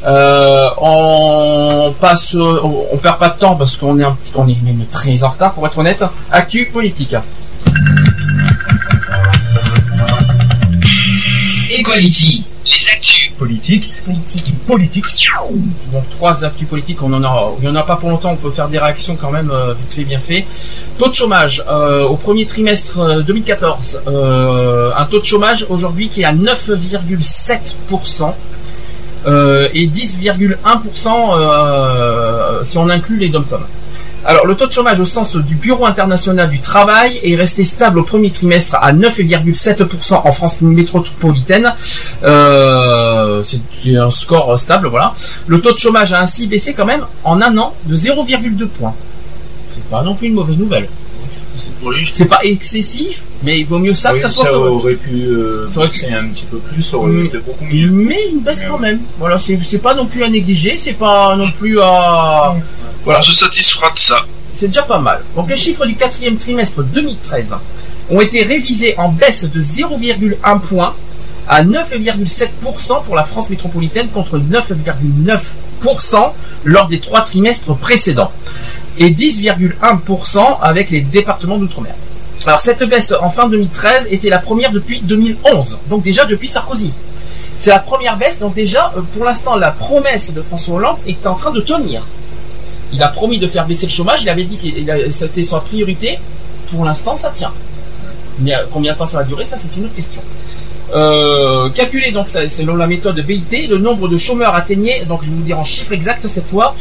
Euh, 0.07 0.69
on 0.79 1.95
passe, 2.01 2.35
on, 2.35 2.87
on 2.93 2.97
perd 2.97 3.19
pas 3.19 3.29
de 3.31 3.39
temps 3.39 3.57
parce 3.57 3.77
qu'on 3.77 3.99
est 3.99 4.05
un 4.05 4.13
petit, 4.13 4.33
on 4.35 4.49
est 4.49 4.57
même 4.63 4.85
très 4.91 5.23
en 5.23 5.31
retard 5.31 5.53
pour 5.55 5.67
être 5.67 5.79
honnête. 5.79 6.05
Actu 6.31 6.67
politique. 6.67 7.15
Equality. 11.71 12.45
Les 12.65 12.89
actus. 12.93 13.31
Politique. 13.39 13.93
Politique. 14.05 14.55
Politique. 14.67 15.05
Donc 15.93 16.09
trois 16.11 16.45
actus 16.45 16.69
politiques, 16.69 17.03
on 17.03 17.13
en 17.13 17.25
a, 17.25 17.53
il 17.61 17.65
y 17.65 17.69
en 17.69 17.77
a 17.77 17.83
pas 17.83 17.97
pour 17.97 18.11
longtemps, 18.11 18.33
on 18.33 18.37
peut 18.37 18.51
faire 18.51 18.69
des 18.69 18.79
réactions 18.79 19.17
quand 19.17 19.31
même 19.31 19.51
euh, 19.51 19.75
vite 19.75 19.93
fait, 19.93 20.05
bien 20.05 20.19
fait. 20.19 20.45
Taux 21.01 21.09
de 21.09 21.15
chômage 21.15 21.65
euh, 21.67 22.05
au 22.05 22.17
premier 22.17 22.45
trimestre 22.45 22.99
euh, 22.99 23.23
2014, 23.23 24.01
euh, 24.07 24.91
un 24.95 25.07
taux 25.07 25.19
de 25.19 25.25
chômage 25.25 25.65
aujourd'hui 25.71 26.11
qui 26.11 26.21
est 26.21 26.27
à 26.27 26.35
9,7%. 26.35 28.35
euh, 29.27 29.67
et 29.73 29.87
10,1% 29.87 30.59
euh, 31.39 32.63
si 32.65 32.77
on 32.77 32.91
inclut 32.91 33.17
les 33.17 33.31
dom 33.31 33.47
Alors 34.27 34.47
le 34.47 34.55
taux 34.55 34.67
de 34.67 34.73
chômage 34.73 35.01
au 35.01 35.07
sens 35.07 35.37
du 35.37 35.55
Bureau 35.55 35.87
international 35.87 36.51
du 36.51 36.61
travail 36.61 37.19
est 37.23 37.35
resté 37.35 37.65
stable 37.65 38.01
au 38.01 38.03
premier 38.03 38.31
trimestre 38.31 38.75
à 38.75 38.93
9,7% 38.93 40.21
en 40.23 40.33
France 40.33 40.61
métropolitaine. 40.61 41.73
Euh, 42.25 43.43
c'est 43.43 43.97
un 43.97 44.11
score 44.11 44.59
stable, 44.59 44.89
voilà. 44.89 45.15
Le 45.47 45.63
taux 45.63 45.73
de 45.73 45.79
chômage 45.79 46.13
a 46.13 46.21
ainsi 46.21 46.47
baissé 46.47 46.75
quand 46.75 46.85
même 46.85 47.07
en 47.25 47.41
un 47.41 47.57
an 47.57 47.73
de 47.87 47.97
0,2 47.97 48.67
points. 48.67 48.95
Pas 49.91 50.03
non 50.03 50.15
plus 50.15 50.29
une 50.29 50.35
mauvaise 50.35 50.57
nouvelle. 50.57 50.89
C'est 52.13 52.27
pas 52.27 52.41
excessif, 52.45 53.23
mais 53.43 53.59
il 53.61 53.67
vaut 53.67 53.79
mieux 53.79 53.95
ça 53.95 54.13
que 54.13 54.19
ça 54.19 54.29
soit 54.29 54.45
ça 54.45 54.53
aurait 54.59 54.95
pu 54.95 55.11
euh, 55.25 55.69
Ça 55.71 55.81
aurait 55.81 55.89
pu- 55.89 56.07
un 56.07 56.25
petit 56.29 56.45
peu 56.51 56.59
plus, 56.59 56.83
ça 56.83 56.97
aurait 56.97 57.25
été 57.25 57.39
beaucoup 57.39 57.65
mieux. 57.65 57.91
Mais 57.91 58.29
une 58.33 58.41
baisse 58.41 58.65
quand 58.69 58.79
même. 58.79 59.01
Voilà, 59.19 59.39
c'est 59.39 59.59
c'est 59.63 59.79
pas 59.79 59.95
non 59.95 60.07
plus 60.07 60.23
à 60.23 60.29
négliger, 60.29 60.77
c'est 60.77 60.93
pas 60.93 61.35
non 61.37 61.51
plus 61.51 61.81
à. 61.81 62.55
Voilà. 63.05 63.21
On 63.21 63.23
se 63.23 63.33
satisfera 63.33 63.91
de 63.93 63.99
ça. 63.99 64.25
C'est 64.55 64.69
déjà 64.69 64.83
pas 64.83 64.99
mal. 64.99 65.21
Donc 65.37 65.49
les 65.49 65.57
chiffres 65.57 65.87
du 65.87 65.95
quatrième 65.95 66.37
trimestre 66.37 66.83
2013 66.83 67.55
ont 68.11 68.21
été 68.21 68.43
révisés 68.43 68.95
en 68.99 69.09
baisse 69.09 69.45
de 69.45 69.63
0,1 69.63 70.61
point 70.61 70.95
à 71.49 71.63
9,7% 71.65 73.05
pour 73.05 73.17
la 73.17 73.23
France 73.25 73.49
métropolitaine 73.51 74.09
contre 74.09 74.39
9,9% 74.39 76.33
lors 76.65 76.89
des 76.89 77.01
trois 77.01 77.23
trimestres 77.23 77.75
précédents 77.77 78.31
et 79.01 79.11
10,1% 79.11 80.59
avec 80.61 80.91
les 80.91 81.01
départements 81.01 81.59
d'outre-mer. 81.59 81.95
Alors 82.47 82.61
cette 82.61 82.83
baisse 82.85 83.13
en 83.21 83.31
fin 83.31 83.49
2013 83.49 84.07
était 84.11 84.29
la 84.29 84.39
première 84.39 84.71
depuis 84.71 85.01
2011, 85.01 85.79
donc 85.89 86.03
déjà 86.03 86.25
depuis 86.27 86.49
Sarkozy. 86.49 86.93
C'est 87.59 87.71
la 87.71 87.79
première 87.79 88.17
baisse, 88.17 88.39
donc 88.39 88.55
déjà 88.55 88.93
euh, 88.97 89.01
pour 89.15 89.25
l'instant 89.25 89.57
la 89.57 89.71
promesse 89.71 90.33
de 90.33 90.41
François 90.43 90.77
Hollande 90.77 90.97
est 91.07 91.27
en 91.27 91.35
train 91.35 91.51
de 91.51 91.61
tenir. 91.61 92.03
Il 92.93 93.03
a 93.03 93.09
promis 93.09 93.39
de 93.39 93.47
faire 93.47 93.67
baisser 93.67 93.87
le 93.87 93.93
chômage, 93.93 94.23
il 94.23 94.29
avait 94.29 94.45
dit 94.45 94.57
que 94.57 95.11
c'était 95.11 95.43
sa 95.43 95.61
priorité. 95.61 96.19
Pour 96.71 96.85
l'instant, 96.85 97.17
ça 97.17 97.31
tient. 97.31 97.53
Mais 98.41 98.55
euh, 98.55 98.65
combien 98.73 98.93
de 98.93 98.99
temps 98.99 99.07
ça 99.07 99.19
va 99.19 99.25
durer, 99.25 99.45
ça 99.45 99.57
c'est 99.59 99.77
une 99.77 99.85
autre 99.85 99.95
question. 99.95 100.23
Euh, 100.93 101.69
calculé 101.71 102.11
donc 102.11 102.29
selon 102.29 102.75
la 102.75 102.87
méthode 102.87 103.21
BIT, 103.21 103.69
le 103.69 103.79
nombre 103.79 104.09
de 104.09 104.17
chômeurs 104.17 104.55
atteignait, 104.55 105.05
donc 105.05 105.21
je 105.23 105.31
vais 105.31 105.37
vous 105.37 105.43
dire 105.43 105.59
en 105.59 105.65
chiffres 105.65 105.93
exacts 105.93 106.27
cette 106.27 106.49
fois, 106.49 106.75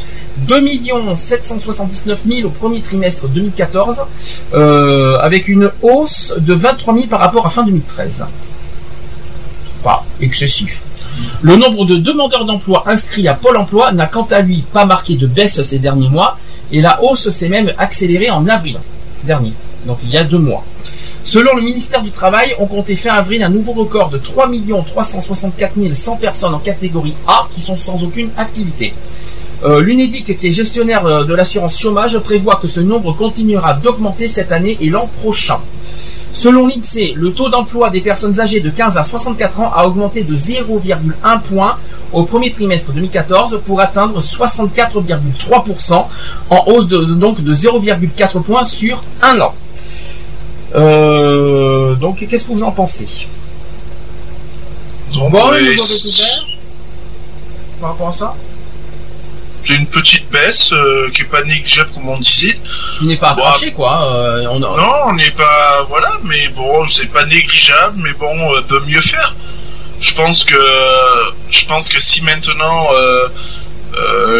2 0.48 1.16
779 1.16 2.20
000 2.28 2.48
au 2.48 2.50
premier 2.50 2.82
trimestre 2.82 3.28
2014, 3.28 4.02
euh, 4.54 5.18
avec 5.20 5.48
une 5.48 5.72
hausse 5.82 6.34
de 6.38 6.54
23 6.54 6.94
000 6.94 7.08
par 7.08 7.20
rapport 7.20 7.46
à 7.46 7.50
fin 7.50 7.64
2013. 7.64 8.26
Pas 9.84 10.06
excessif. 10.22 10.84
Le 11.42 11.56
nombre 11.56 11.86
de 11.86 11.96
demandeurs 11.96 12.46
d'emploi 12.46 12.84
inscrits 12.88 13.28
à 13.28 13.34
Pôle 13.34 13.58
emploi 13.58 13.92
n'a 13.92 14.08
quant 14.08 14.28
à 14.32 14.42
lui 14.42 14.64
pas 14.74 14.86
marqué 14.86 15.16
de 15.16 15.28
baisse 15.28 15.62
ces 15.62 15.80
derniers 15.80 16.10
mois, 16.10 16.38
et 16.72 16.82
la 16.82 17.02
hausse 17.04 17.30
s'est 17.30 17.50
même 17.50 17.72
accélérée 17.78 18.30
en 18.30 18.48
avril 18.48 18.78
dernier, 19.24 19.54
donc 19.86 19.98
il 20.04 20.10
y 20.10 20.18
a 20.18 20.24
deux 20.24 20.38
mois. 20.38 20.64
Selon 21.24 21.56
le 21.56 21.62
ministère 21.62 22.02
du 22.02 22.12
Travail, 22.12 22.56
on 22.60 22.66
comptait 22.66 22.96
fin 22.96 23.12
avril 23.12 23.44
un 23.44 23.50
nouveau 23.50 23.74
record 23.74 24.10
de 24.10 24.18
3 24.18 24.50
364 24.86 25.74
100 25.94 26.16
personnes 26.16 26.56
en 26.56 26.60
catégorie 26.60 27.14
A 27.28 27.48
qui 27.54 27.62
sont 27.62 27.78
sans 27.78 28.04
aucune 28.04 28.30
activité. 28.38 28.94
Euh, 29.64 29.82
L'UNEDIC, 29.82 30.38
qui 30.38 30.48
est 30.48 30.52
gestionnaire 30.52 31.06
euh, 31.06 31.24
de 31.26 31.34
l'assurance 31.34 31.78
chômage, 31.78 32.18
prévoit 32.20 32.56
que 32.56 32.68
ce 32.68 32.80
nombre 32.80 33.12
continuera 33.14 33.74
d'augmenter 33.74 34.28
cette 34.30 34.52
année 34.52 34.78
et 34.80 34.90
l'an 34.90 35.10
prochain. 35.22 35.60
Selon 36.32 36.68
l'INSEE, 36.68 37.14
le 37.16 37.34
taux 37.34 37.50
d'emploi 37.50 37.90
des 37.90 38.00
personnes 38.00 38.40
âgées 38.40 38.62
de 38.62 38.70
15 38.70 38.98
à 38.98 39.04
64 39.04 39.60
ans 39.60 39.72
a 39.76 39.86
augmenté 39.86 40.24
de 40.24 40.36
0,1 40.36 41.42
point 41.42 41.76
au 42.14 42.24
premier 42.24 42.52
trimestre 42.52 42.92
2014 42.94 43.62
pour 43.66 43.82
atteindre 43.82 44.22
64,3% 44.22 46.06
en 46.50 46.64
hausse 46.68 46.88
de, 46.88 47.04
donc 47.04 47.44
de 47.44 47.54
0,4 47.54 48.42
points 48.42 48.64
sur 48.64 49.02
un 49.22 49.42
an. 49.42 49.54
Euh, 50.76 51.96
donc, 51.96 52.26
qu'est-ce 52.30 52.46
que 52.46 52.54
vous 52.54 52.64
en 52.64 52.72
pensez? 52.72 53.08
Bon, 55.16 55.30
par 57.82 57.90
rapport 57.90 58.10
à 58.10 58.14
ça 58.14 58.36
c'est 59.68 59.76
une 59.76 59.86
petite 59.88 60.30
baisse 60.30 60.72
euh, 60.74 61.10
qui 61.14 61.22
est 61.22 61.26
pas 61.26 61.44
négligeable 61.44 61.90
comme 61.94 62.10
on 62.10 62.18
disait. 62.18 62.58
Qui 62.98 63.06
n'est 63.06 63.18
pas 63.18 63.32
accroché, 63.32 63.72
quoi. 63.72 64.02
euh, 64.14 64.46
on 64.50 64.58
a- 64.64 64.78
Non, 64.78 64.94
on 65.08 65.14
n'est 65.14 65.32
pas 65.32 65.86
voilà, 65.90 66.14
mais 66.24 66.48
bon, 66.50 66.88
c'est 66.88 67.12
pas 67.12 67.26
négligeable, 67.26 67.96
mais 68.04 68.14
bon, 68.14 68.56
euh, 68.56 68.62
peut 68.62 68.82
mieux 68.88 69.02
faire. 69.02 69.36
Je 70.02 70.14
pense 70.14 70.46
que 70.46 70.60
je 71.52 71.66
pense 71.66 71.90
que 71.90 72.00
si 72.00 72.22
maintenant 72.24 72.88
euh, 72.94 73.28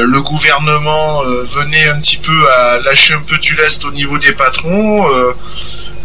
le 0.06 0.22
gouvernement 0.22 1.22
venait 1.54 1.90
un 1.90 2.00
petit 2.00 2.18
peu 2.18 2.50
à 2.52 2.80
lâcher 2.80 3.14
un 3.14 3.22
peu 3.22 3.38
du 3.38 3.56
lest 3.56 3.84
au 3.84 3.92
niveau 3.92 4.18
des 4.18 4.32
patrons, 4.32 5.06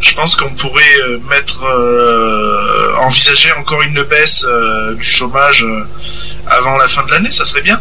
je 0.00 0.14
pense 0.14 0.34
qu'on 0.34 0.50
pourrait 0.54 0.98
mettre 1.30 1.60
envisager 3.00 3.52
encore 3.52 3.82
une 3.82 4.02
baisse 4.02 4.44
du 4.96 5.04
chômage 5.04 5.64
avant 6.48 6.76
la 6.76 6.88
fin 6.88 7.04
de 7.04 7.10
l'année, 7.12 7.30
ça 7.32 7.44
serait 7.44 7.62
bien. 7.62 7.80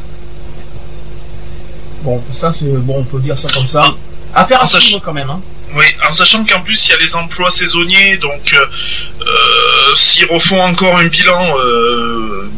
Bon, 2.03 2.21
ça 2.31 2.51
c'est 2.51 2.65
bon, 2.65 2.99
on 2.99 3.03
peut 3.03 3.19
dire 3.19 3.37
ça 3.37 3.49
comme 3.49 3.65
ça. 3.65 3.83
Affaire 4.35 4.61
à 4.61 4.67
suivre 4.67 4.99
quand 4.99 5.13
même. 5.13 5.29
Hein. 5.29 5.41
Oui, 5.73 5.85
en 6.07 6.13
sachant 6.13 6.43
qu'en 6.45 6.61
plus 6.61 6.87
il 6.87 6.91
y 6.91 6.93
a 6.93 6.97
les 6.97 7.15
emplois 7.15 7.49
saisonniers, 7.49 8.17
donc 8.17 8.53
euh, 8.53 8.65
euh, 9.21 9.95
s'ils 9.95 10.27
refont 10.27 10.61
encore 10.61 10.97
un 10.97 11.05
bilan 11.05 11.57
euh, 11.57 12.49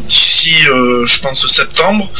d'ici, 0.00 0.54
euh, 0.68 1.06
je 1.06 1.20
pense 1.20 1.46
septembre, 1.46 2.10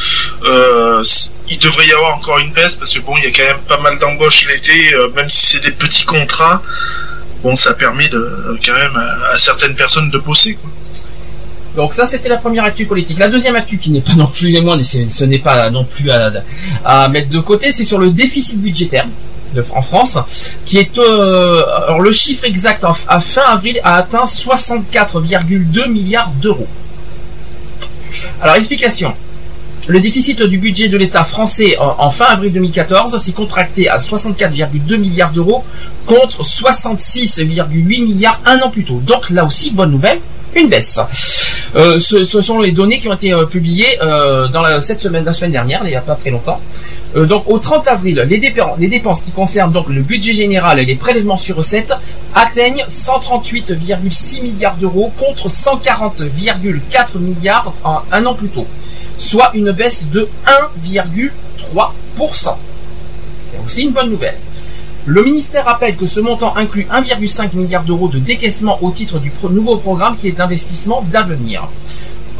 il 1.50 1.58
devrait 1.58 1.86
y 1.86 1.92
avoir 1.92 2.16
encore 2.16 2.39
une 2.39 2.52
baisse 2.52 2.76
parce 2.76 2.92
que 2.92 3.00
bon, 3.00 3.15
il 3.18 3.24
y 3.24 3.26
a 3.26 3.31
quand 3.31 3.47
même 3.52 3.62
pas 3.66 3.78
mal 3.78 3.98
d'embauches 3.98 4.47
l'été, 4.47 4.94
même 5.16 5.28
si 5.28 5.47
c'est 5.47 5.60
des 5.60 5.73
petits 5.73 6.05
contrats. 6.05 6.62
Bon, 7.42 7.57
ça 7.57 7.73
permet 7.74 8.08
de 8.08 8.58
quand 8.65 8.73
même 8.73 8.97
à, 8.97 9.34
à 9.34 9.39
certaines 9.39 9.74
personnes 9.74 10.10
de 10.10 10.18
bosser. 10.18 10.55
Quoi. 10.55 10.70
Donc 11.78 11.94
ça 11.94 12.07
c'était 12.07 12.28
la 12.28 12.39
première 12.39 12.65
actu 12.65 12.86
politique. 12.86 13.20
La 13.20 13.28
deuxième 13.28 13.55
actu 13.55 13.78
qui 13.78 13.92
n'est 13.92 14.00
pas 14.00 14.15
non 14.15 14.26
plus 14.26 14.50
les 14.50 14.97
et 14.97 15.08
ce 15.08 15.24
n'est 15.24 15.39
pas 15.39 15.70
non 15.70 15.84
plus 15.84 16.10
à, 16.10 17.08
mettre 17.08 17.28
de 17.28 17.39
côté, 17.39 17.70
c'est 17.70 17.84
sur 17.84 17.98
le 17.98 18.10
déficit 18.10 18.60
budgétaire 18.60 19.07
en 19.70 19.82
France, 19.82 20.18
qui 20.65 20.78
est 20.78 20.98
euh, 20.98 21.62
alors 21.86 22.00
le 22.00 22.10
chiffre 22.10 22.44
exact 22.47 22.84
à 22.84 23.20
fin 23.20 23.42
avril 23.42 23.81
a 23.84 23.94
atteint 23.94 24.24
64,2 24.24 25.89
milliards 25.89 26.32
d'euros. 26.42 26.66
Alors 28.42 28.57
explication. 28.57 29.15
Le 29.86 30.00
déficit 30.00 30.42
du 30.42 30.58
budget 30.58 30.89
de 30.89 30.97
l'État 30.97 31.23
français 31.23 31.78
en, 31.78 31.94
en 31.98 32.10
fin 32.10 32.24
avril 32.24 32.52
2014 32.52 33.23
s'est 33.23 33.31
contracté 33.31 33.89
à 33.89 33.98
64,2 33.98 34.97
milliards 34.97 35.31
d'euros 35.31 35.62
contre 36.07 36.42
66,8 36.42 38.05
milliards 38.05 38.40
un 38.47 38.58
an 38.62 38.70
plus 38.70 38.82
tôt. 38.84 39.00
Donc 39.07 39.31
là 39.31 39.44
aussi, 39.44 39.70
bonne 39.70 39.92
nouvelle, 39.92 40.18
une 40.55 40.68
baisse. 40.68 41.01
Euh, 41.77 41.99
ce, 41.99 42.25
sont 42.25 42.60
les 42.60 42.73
données 42.73 42.99
qui 42.99 43.09
ont 43.09 43.15
été 43.15 43.33
euh, 43.33 43.44
publiées 43.44 43.99
euh, 44.02 44.49
la, 44.52 44.81
cette 44.81 45.01
semaine, 45.01 45.25
la 45.25 45.33
semaine 45.33 45.52
dernière, 45.52 45.83
il 45.85 45.91
n'y 45.91 45.97
a 45.97 46.01
pas 46.01 46.15
très 46.15 46.31
longtemps. 46.31 46.60
Donc 47.17 47.44
au 47.49 47.59
30 47.59 47.89
avril, 47.89 48.27
les 48.28 48.36
dépenses, 48.36 48.78
les 48.78 48.89
dépenses 48.89 49.23
qui 49.23 49.31
concernent 49.31 49.73
donc 49.73 49.89
le 49.89 50.02
budget 50.02 50.35
général 50.35 50.78
et 50.78 50.85
les 50.85 50.94
prélèvements 50.94 51.39
sur 51.39 51.57
recettes 51.57 51.94
atteignent 52.35 52.85
138,6 52.86 54.43
milliards 54.43 54.77
d'euros 54.77 55.10
contre 55.17 55.49
140,4 55.49 57.18
milliards 57.18 57.73
en 57.83 58.01
un 58.12 58.27
an 58.27 58.35
plus 58.35 58.49
tôt, 58.49 58.67
soit 59.17 59.51
une 59.55 59.73
baisse 59.73 60.05
de 60.12 60.28
1,3%. 60.47 61.31
C'est 63.51 63.65
aussi 63.65 63.83
une 63.85 63.93
bonne 63.93 64.10
nouvelle. 64.10 64.36
Le 65.11 65.23
ministère 65.23 65.65
rappelle 65.65 65.97
que 65.97 66.07
ce 66.07 66.20
montant 66.20 66.55
inclut 66.55 66.87
1,5 66.93 67.57
milliard 67.57 67.83
d'euros 67.83 68.09
de 68.09 68.19
décaissement 68.19 68.77
au 68.83 68.91
titre 68.91 69.19
du 69.19 69.33
nouveau 69.49 69.78
programme 69.78 70.19
qui 70.19 70.28
est 70.28 70.33
d'investissement 70.33 71.03
d'avenir. 71.11 71.67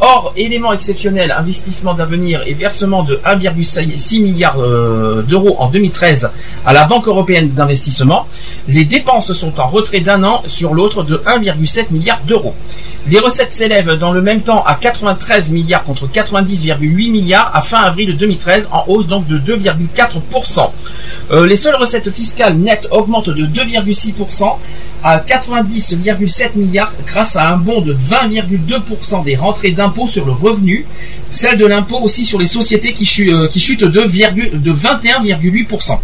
Or, 0.01 0.33
élément 0.37 0.71
exceptionnel, 0.71 1.35
investissement 1.37 1.93
d'avenir 1.93 2.41
et 2.45 2.53
versement 2.53 3.03
de 3.03 3.19
1,6 3.25 4.21
milliard 4.21 4.55
euh, 4.59 5.21
d'euros 5.23 5.57
en 5.59 5.67
2013 5.67 6.29
à 6.65 6.73
la 6.73 6.85
Banque 6.85 7.07
européenne 7.07 7.49
d'investissement, 7.49 8.25
les 8.69 8.85
dépenses 8.85 9.33
sont 9.33 9.59
en 9.59 9.67
retrait 9.67 9.99
d'un 9.99 10.23
an 10.23 10.41
sur 10.47 10.73
l'autre 10.73 11.03
de 11.03 11.17
1,7 11.17 11.87
milliard 11.91 12.21
d'euros. 12.25 12.55
Les 13.07 13.19
recettes 13.19 13.53
s'élèvent 13.53 13.97
dans 13.97 14.11
le 14.11 14.21
même 14.21 14.41
temps 14.41 14.63
à 14.65 14.75
93 14.75 15.51
milliards 15.51 15.83
contre 15.83 16.07
90,8 16.07 17.11
milliards 17.11 17.51
à 17.53 17.61
fin 17.61 17.79
avril 17.79 18.15
2013, 18.15 18.69
en 18.71 18.85
hausse 18.87 19.07
donc 19.07 19.27
de 19.27 19.37
2,4%. 19.37 20.69
Euh, 21.31 21.45
les 21.45 21.55
seules 21.55 21.75
recettes 21.75 22.09
fiscales 22.11 22.55
nettes 22.55 22.87
augmentent 22.91 23.29
de 23.29 23.45
2,6% 23.45 24.57
à 25.03 25.17
90,7 25.19 26.55
milliards 26.55 26.91
grâce 27.05 27.35
à 27.35 27.49
un 27.49 27.57
bond 27.57 27.81
de 27.81 27.93
20,2% 27.93 29.23
des 29.23 29.35
rentrées 29.35 29.71
d'impôts 29.71 30.07
sur 30.07 30.25
le 30.25 30.31
revenu, 30.31 30.85
celle 31.29 31.57
de 31.57 31.65
l'impôt 31.65 31.99
aussi 32.01 32.25
sur 32.25 32.37
les 32.39 32.45
sociétés 32.45 32.93
qui, 32.93 33.07
euh, 33.31 33.47
qui 33.47 33.59
chute 33.59 33.83
de, 33.83 34.01
virgule- 34.01 34.61
de 34.61 34.71
21,8%. 34.73 35.99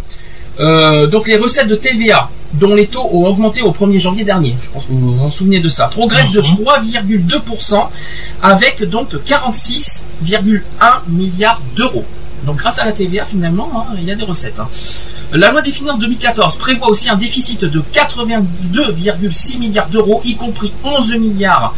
Euh, 0.61 1.07
donc 1.07 1.27
les 1.27 1.35
recettes 1.37 1.67
de 1.67 1.75
TVA, 1.75 2.29
dont 2.53 2.73
les 2.73 2.87
taux 2.87 3.09
ont 3.11 3.25
augmenté 3.27 3.61
au 3.61 3.71
1er 3.71 3.99
janvier 3.99 4.23
dernier, 4.23 4.55
je 4.63 4.69
pense 4.69 4.83
que 4.85 4.91
vous 4.93 5.15
vous 5.17 5.23
en 5.25 5.29
souvenez 5.29 5.59
de 5.59 5.67
ça, 5.67 5.87
progressent 5.87 6.31
de 6.31 6.39
3,2% 6.41 7.89
avec 8.41 8.81
donc 8.89 9.09
46,1 9.25 11.01
milliards 11.09 11.61
d'euros. 11.75 12.05
Donc 12.45 12.57
grâce 12.57 12.79
à 12.79 12.85
la 12.85 12.91
TVA 12.93 13.25
finalement, 13.25 13.69
hein, 13.75 13.95
il 13.97 14.05
y 14.05 14.11
a 14.11 14.15
des 14.15 14.23
recettes. 14.23 14.59
hein. 14.59 14.67
La 15.33 15.51
loi 15.51 15.61
des 15.61 15.71
finances 15.71 15.99
2014 15.99 16.55
prévoit 16.57 16.87
aussi 16.87 17.09
un 17.09 17.15
déficit 17.15 17.65
de 17.65 17.81
82,6 17.93 19.57
milliards 19.57 19.87
d'euros, 19.89 20.21
y 20.23 20.35
compris 20.35 20.71
11 20.83 21.15
milliards 21.17 21.73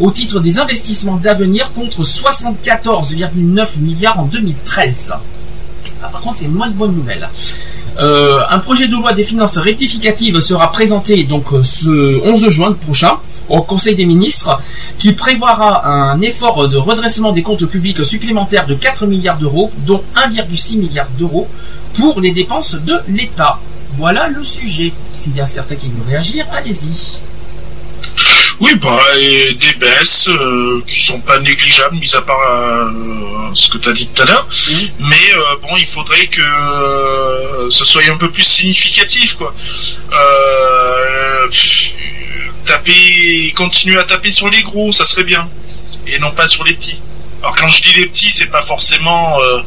au 0.00 0.10
titre 0.10 0.40
des 0.40 0.58
investissements 0.58 1.16
d'avenir 1.16 1.72
contre 1.72 2.02
74,9 2.02 3.78
milliards 3.78 4.18
en 4.18 4.24
2013. 4.24 5.12
Ça 5.82 6.08
par 6.08 6.20
contre 6.20 6.38
c'est 6.40 6.48
moins 6.48 6.68
de 6.68 6.74
bonnes 6.74 6.94
nouvelles. 6.94 7.28
Euh, 7.98 8.40
un 8.50 8.58
projet 8.58 8.88
de 8.88 8.92
loi 8.92 9.12
des 9.14 9.24
finances 9.24 9.56
rectificative 9.56 10.40
sera 10.40 10.70
présenté 10.70 11.24
donc 11.24 11.52
euh, 11.52 11.62
ce 11.62 12.20
11 12.24 12.48
juin 12.50 12.72
prochain 12.72 13.18
au 13.48 13.62
Conseil 13.62 13.94
des 13.94 14.06
ministres 14.06 14.60
qui 14.98 15.12
prévoira 15.12 15.86
un 15.86 16.20
effort 16.20 16.68
de 16.68 16.76
redressement 16.76 17.32
des 17.32 17.42
comptes 17.42 17.66
publics 17.66 18.04
supplémentaire 18.04 18.66
de 18.66 18.74
4 18.74 19.06
milliards 19.06 19.38
d'euros 19.38 19.70
dont 19.78 20.02
1,6 20.16 20.78
milliard 20.78 21.08
d'euros 21.18 21.48
pour 21.94 22.20
les 22.20 22.30
dépenses 22.32 22.74
de 22.74 22.94
l'État. 23.08 23.58
Voilà 23.98 24.28
le 24.28 24.44
sujet. 24.44 24.92
S'il 25.14 25.36
y 25.36 25.40
a 25.40 25.46
certains 25.46 25.76
qui 25.76 25.86
veulent 25.86 26.08
réagir, 26.08 26.44
allez-y. 26.52 27.18
Oui, 28.58 28.74
bah, 28.76 28.98
et 29.18 29.52
des 29.54 29.72
baisses 29.74 30.28
euh, 30.28 30.82
qui 30.86 31.02
sont 31.02 31.20
pas 31.20 31.38
négligeables, 31.38 31.96
mis 31.96 32.14
à 32.14 32.22
part 32.22 32.40
euh, 32.40 32.90
ce 33.54 33.68
que 33.68 33.78
tu 33.78 33.90
as 33.90 33.92
dit 33.92 34.08
tout 34.08 34.22
à 34.22 34.24
l'heure. 34.24 34.48
Mais 34.98 35.34
euh, 35.34 35.42
bon, 35.62 35.76
il 35.76 35.86
faudrait 35.86 36.26
que 36.26 36.40
euh, 36.40 37.70
ce 37.70 37.84
soit 37.84 38.02
un 38.10 38.16
peu 38.16 38.30
plus 38.30 38.44
significatif, 38.44 39.34
quoi. 39.34 39.54
Euh, 40.12 41.48
pff, 41.48 41.92
taper, 42.66 43.52
continuer 43.56 43.98
à 43.98 44.04
taper 44.04 44.30
sur 44.30 44.48
les 44.48 44.62
gros, 44.62 44.92
ça 44.92 45.06
serait 45.06 45.24
bien, 45.24 45.48
et 46.06 46.18
non 46.18 46.30
pas 46.32 46.46
sur 46.48 46.64
les 46.64 46.74
petits. 46.74 47.00
Alors 47.42 47.54
quand 47.54 47.68
je 47.68 47.82
dis 47.82 47.92
les 47.92 48.06
petits, 48.06 48.30
c'est 48.30 48.46
pas 48.46 48.62
forcément 48.62 49.38
euh, 49.40 49.60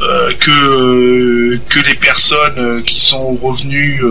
euh, 0.00 0.32
que 0.34 1.60
que 1.68 1.80
les 1.80 1.94
personnes 1.94 2.58
euh, 2.58 2.82
qui 2.82 3.00
sont 3.00 3.18
aux 3.18 3.38
revenus 3.40 4.02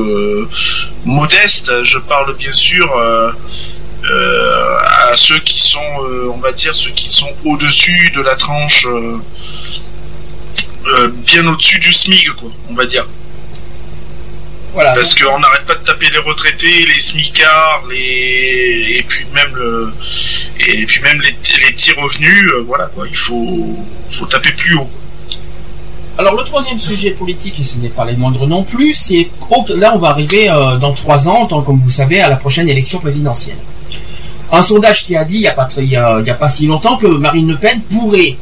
modestes. 1.06 1.84
Je 1.84 1.98
parle 1.98 2.36
bien 2.38 2.52
sûr 2.52 2.88
à 4.04 5.16
ceux 5.16 5.40
qui 5.40 5.60
sont, 5.60 5.80
on 6.34 6.38
va 6.38 6.52
dire, 6.52 6.74
ceux 6.74 6.92
qui 6.92 7.10
sont 7.10 7.30
au-dessus 7.46 8.12
de 8.16 8.22
la 8.22 8.36
tranche, 8.36 8.88
bien 11.26 11.46
au-dessus 11.48 11.80
du 11.80 11.94
SMIC, 11.94 12.34
quoi, 12.34 12.50
on 12.70 12.74
va 12.76 12.86
dire. 12.86 13.06
Voilà. 14.74 14.94
Parce 14.94 15.14
qu'on 15.16 15.38
n'arrête 15.40 15.66
pas 15.66 15.76
de 15.76 15.84
taper 15.86 16.10
les 16.10 16.20
retraités, 16.20 16.86
les 16.86 17.00
smicards, 17.02 17.84
les 17.90 18.96
et 19.00 19.04
puis 19.08 19.26
même 19.34 19.54
le 19.56 19.94
et 20.60 20.86
puis 20.86 21.02
même 21.02 21.20
les, 21.22 21.32
les 21.32 21.74
petits 21.74 21.92
revenus, 21.92 22.48
euh, 22.54 22.64
voilà 22.66 22.86
quoi. 22.86 23.06
Il 23.10 23.18
faut 23.18 23.76
faut 24.18 24.26
taper 24.28 24.52
plus 24.54 24.76
haut. 24.78 24.90
Alors 26.18 26.36
le 26.36 26.44
troisième 26.44 26.78
sujet 26.80 27.12
politique, 27.12 27.60
et 27.60 27.64
ce 27.64 27.78
n'est 27.80 27.90
pas 27.90 28.06
les 28.06 28.16
moindres 28.16 28.48
non 28.48 28.64
plus, 28.64 28.94
c'est 28.94 29.28
là 29.76 29.92
on 29.96 29.98
va 29.98 30.10
arriver 30.10 30.50
euh, 30.50 30.78
dans 30.78 30.94
trois 30.94 31.28
ans, 31.28 31.46
tant 31.48 31.62
comme 31.62 31.80
vous 31.84 31.90
savez, 31.90 32.22
à 32.22 32.30
la 32.30 32.36
prochaine 32.38 32.70
élection 32.70 33.00
présidentielle. 33.00 33.58
Un 34.54 34.62
sondage 34.62 35.06
qui 35.06 35.16
a 35.16 35.24
dit 35.26 35.36
il 35.36 35.42
n'y 35.42 35.48
a, 35.48 35.54
pas 35.54 35.66
très- 35.66 35.84
il 35.84 35.90
y 35.90 35.96
a, 35.98 36.20
il 36.20 36.28
y 36.28 36.30
a 36.30 36.36
pas 36.36 36.50
si 36.50 36.68
longtemps 36.68 36.98
que 36.98 37.08
Marine 37.08 37.48
Le 37.48 37.56
Pen 37.56 37.82
pourrait 37.90 38.36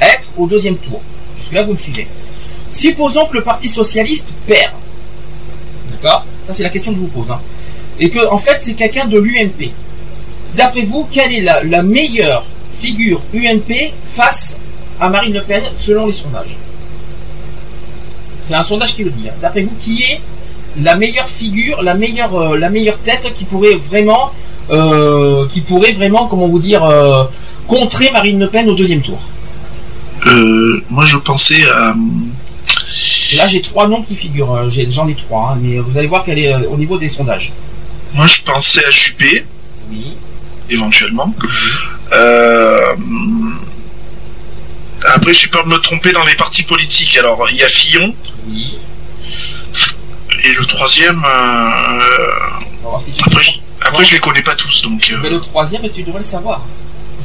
être 0.00 0.28
au 0.36 0.46
deuxième 0.46 0.76
tour. 0.78 1.00
Jusque-là 1.36 1.62
vous 1.64 1.72
me 1.74 1.78
suivez. 1.78 2.06
Supposons 2.72 3.26
que 3.26 3.34
le 3.34 3.42
Parti 3.42 3.68
Socialiste 3.68 4.32
perd. 4.46 4.72
Ça 6.42 6.52
c'est 6.52 6.62
la 6.62 6.68
question 6.70 6.92
que 6.92 6.98
je 6.98 7.02
vous 7.02 7.08
pose. 7.08 7.30
hein. 7.30 7.40
Et 8.00 8.10
que 8.10 8.26
en 8.30 8.38
fait 8.38 8.56
c'est 8.60 8.74
quelqu'un 8.74 9.06
de 9.06 9.18
l'UMP. 9.18 9.70
D'après 10.56 10.82
vous, 10.82 11.06
quelle 11.10 11.32
est 11.32 11.40
la, 11.40 11.82
meilleure 11.82 12.44
figure 12.80 13.20
UMP 13.34 13.92
face 14.12 14.56
à 15.00 15.08
Marine 15.08 15.34
Le 15.34 15.42
Pen 15.42 15.62
selon 15.80 16.06
les 16.06 16.12
sondages? 16.12 16.56
C'est 18.44 18.54
un 18.54 18.62
sondage 18.62 18.94
qui 18.94 19.04
le 19.04 19.10
dit. 19.10 19.28
hein. 19.28 19.32
D'après 19.40 19.62
vous, 19.62 19.72
qui 19.80 20.02
est 20.02 20.20
la 20.82 20.94
meilleure 20.96 21.28
figure, 21.28 21.82
la 21.82 21.94
meilleure, 21.94 22.34
euh, 22.34 22.58
la 22.58 22.68
meilleure 22.68 22.98
tête 22.98 23.32
qui 23.34 23.44
pourrait 23.44 23.74
vraiment, 23.74 24.30
euh, 24.70 25.46
qui 25.48 25.60
pourrait 25.60 25.92
vraiment, 25.92 26.26
comment 26.26 26.46
vous 26.48 26.58
dire, 26.58 26.84
euh, 26.84 27.24
contrer 27.66 28.10
Marine 28.12 28.38
Le 28.38 28.48
Pen 28.48 28.68
au 28.68 28.74
deuxième 28.74 29.00
tour? 29.02 29.18
Moi 30.90 31.04
je 31.06 31.16
pensais 31.18 31.64
à 31.70 31.94
Là, 33.34 33.46
j'ai 33.48 33.60
trois 33.62 33.88
noms 33.88 34.02
qui 34.02 34.16
figurent. 34.16 34.54
euh, 34.54 34.70
J'en 34.90 35.08
ai 35.08 35.14
trois, 35.14 35.52
hein, 35.54 35.58
mais 35.60 35.78
vous 35.78 35.96
allez 35.98 36.06
voir 36.06 36.24
qu'elle 36.24 36.38
est 36.38 36.52
euh, 36.52 36.68
au 36.68 36.76
niveau 36.76 36.98
des 36.98 37.08
sondages. 37.08 37.52
moi 38.14 38.26
je 38.26 38.40
pensais 38.42 38.84
à 38.84 38.90
Juppé. 38.90 39.44
Oui. 39.90 40.14
Éventuellement. 40.70 41.34
Euh, 42.12 42.94
Après, 45.06 45.34
j'ai 45.34 45.48
peur 45.48 45.64
de 45.64 45.68
me 45.68 45.76
tromper 45.78 46.12
dans 46.12 46.24
les 46.24 46.34
partis 46.34 46.62
politiques. 46.62 47.16
Alors, 47.18 47.46
il 47.50 47.56
y 47.56 47.62
a 47.62 47.68
Fillon. 47.68 48.14
Et 50.44 50.52
le 50.52 50.64
troisième. 50.66 51.22
euh, 51.24 52.90
Après, 53.26 53.44
après, 53.82 54.04
je 54.04 54.12
les 54.12 54.20
connais 54.20 54.42
pas 54.42 54.54
tous, 54.56 54.82
donc. 54.82 55.10
euh, 55.10 55.18
Mais 55.22 55.30
le 55.30 55.40
troisième, 55.40 55.82
tu 55.90 56.02
devrais 56.02 56.20
le 56.20 56.24
savoir. 56.24 56.62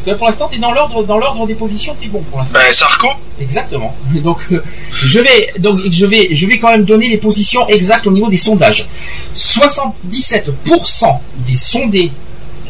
Que 0.10 0.16
pour 0.16 0.26
l'instant, 0.26 0.48
tu 0.50 0.56
es 0.56 0.60
dans 0.60 0.72
l'ordre, 0.72 1.04
dans 1.04 1.20
l'ordre 1.20 1.46
des 1.46 1.54
positions, 1.54 1.96
tu 2.00 2.08
es 2.08 2.10
bon 2.10 2.24
pour 2.24 2.40
l'instant. 2.40 2.58
Ben, 2.58 2.74
Sarko 2.74 3.10
Exactement. 3.40 3.96
Donc, 4.24 4.40
euh, 4.52 4.64
je 5.04 5.20
vais, 5.20 5.54
donc, 5.60 5.82
je 5.92 6.06
vais, 6.08 6.30
je 6.34 6.48
vais 6.48 6.58
quand 6.58 6.70
même 6.70 6.84
donner 6.84 7.10
les 7.10 7.18
positions 7.18 7.68
exactes 7.68 8.08
au 8.08 8.12
niveau 8.12 8.28
des 8.28 8.38
sondages. 8.38 8.88
77% 9.36 11.20
des 11.46 11.56
sondés 11.56 12.12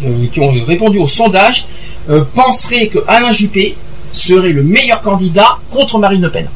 euh, 0.05 0.27
qui 0.27 0.41
ont 0.41 0.51
répondu 0.51 0.99
au 0.99 1.07
sondage 1.07 1.65
euh, 2.09 2.25
penseraient 2.35 2.87
que 2.87 2.99
Alain 3.07 3.31
Juppé 3.31 3.77
serait 4.11 4.51
le 4.51 4.63
meilleur 4.63 5.01
candidat 5.01 5.59
contre 5.71 5.97
Marine 5.97 6.23
Le 6.23 6.31
Pen. 6.31 6.49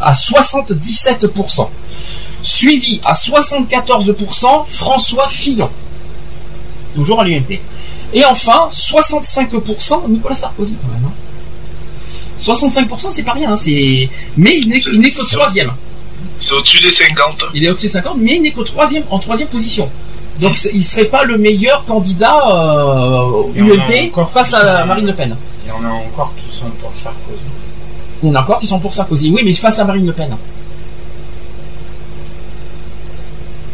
À 0.00 0.14
77%. 0.14 1.68
Suivi 2.42 3.02
à 3.04 3.12
74% 3.12 4.64
François 4.68 5.28
Fillon. 5.28 5.68
Toujours 6.94 7.20
à 7.20 7.24
l'UMP. 7.24 7.60
Et 8.14 8.24
enfin, 8.24 8.68
65% 8.70 10.08
Nicolas 10.08 10.34
Sarkozy 10.36 10.76
quand 10.80 10.88
même. 10.94 11.04
hein. 11.06 11.12
65% 12.40 13.10
c'est 13.10 13.22
pas 13.24 13.32
rien, 13.32 13.52
hein, 13.52 13.56
c'est. 13.56 14.08
Mais 14.36 14.58
il 14.58 14.68
n'est 14.68 14.78
il 14.78 15.00
n'est 15.00 15.10
qu'au 15.10 15.24
troisième. 15.24 15.72
C'est 16.40 16.54
au-dessus 16.54 16.80
des 16.80 16.90
50. 16.90 17.44
Il 17.54 17.64
est 17.64 17.70
au-dessus 17.70 17.86
de 17.88 17.92
50, 17.92 18.16
mais 18.18 18.36
il 18.36 18.42
n'est 18.42 18.50
qu'au 18.52 18.64
troisième, 18.64 19.02
en 19.10 19.18
troisième 19.18 19.48
position. 19.48 19.88
Donc 20.40 20.56
c'est- 20.56 20.70
il 20.74 20.84
serait 20.84 21.04
pas 21.04 21.22
le 21.24 21.38
meilleur 21.38 21.84
candidat 21.84 22.34
euh, 22.48 23.18
en 23.20 23.52
UMP 23.54 24.12
face 24.32 24.52
à 24.54 24.80
sont- 24.82 24.86
Marine 24.86 25.06
Le 25.06 25.14
Pen. 25.14 25.36
Il 25.64 25.68
y 25.68 25.72
en 25.72 25.84
a 25.88 25.92
encore 25.92 26.32
qui 26.36 26.56
sont 26.56 26.66
pour 26.80 26.92
Sarkozy. 27.02 27.38
Il 28.22 28.28
y 28.28 28.32
en 28.32 28.34
a 28.36 28.40
encore 28.40 28.58
qui 28.60 28.66
sont 28.66 28.78
pour 28.80 28.94
Sarkozy. 28.94 29.30
Oui, 29.30 29.42
mais 29.44 29.54
face 29.54 29.78
à 29.78 29.84
Marine 29.84 30.06
Le 30.06 30.12
Pen. 30.12 30.36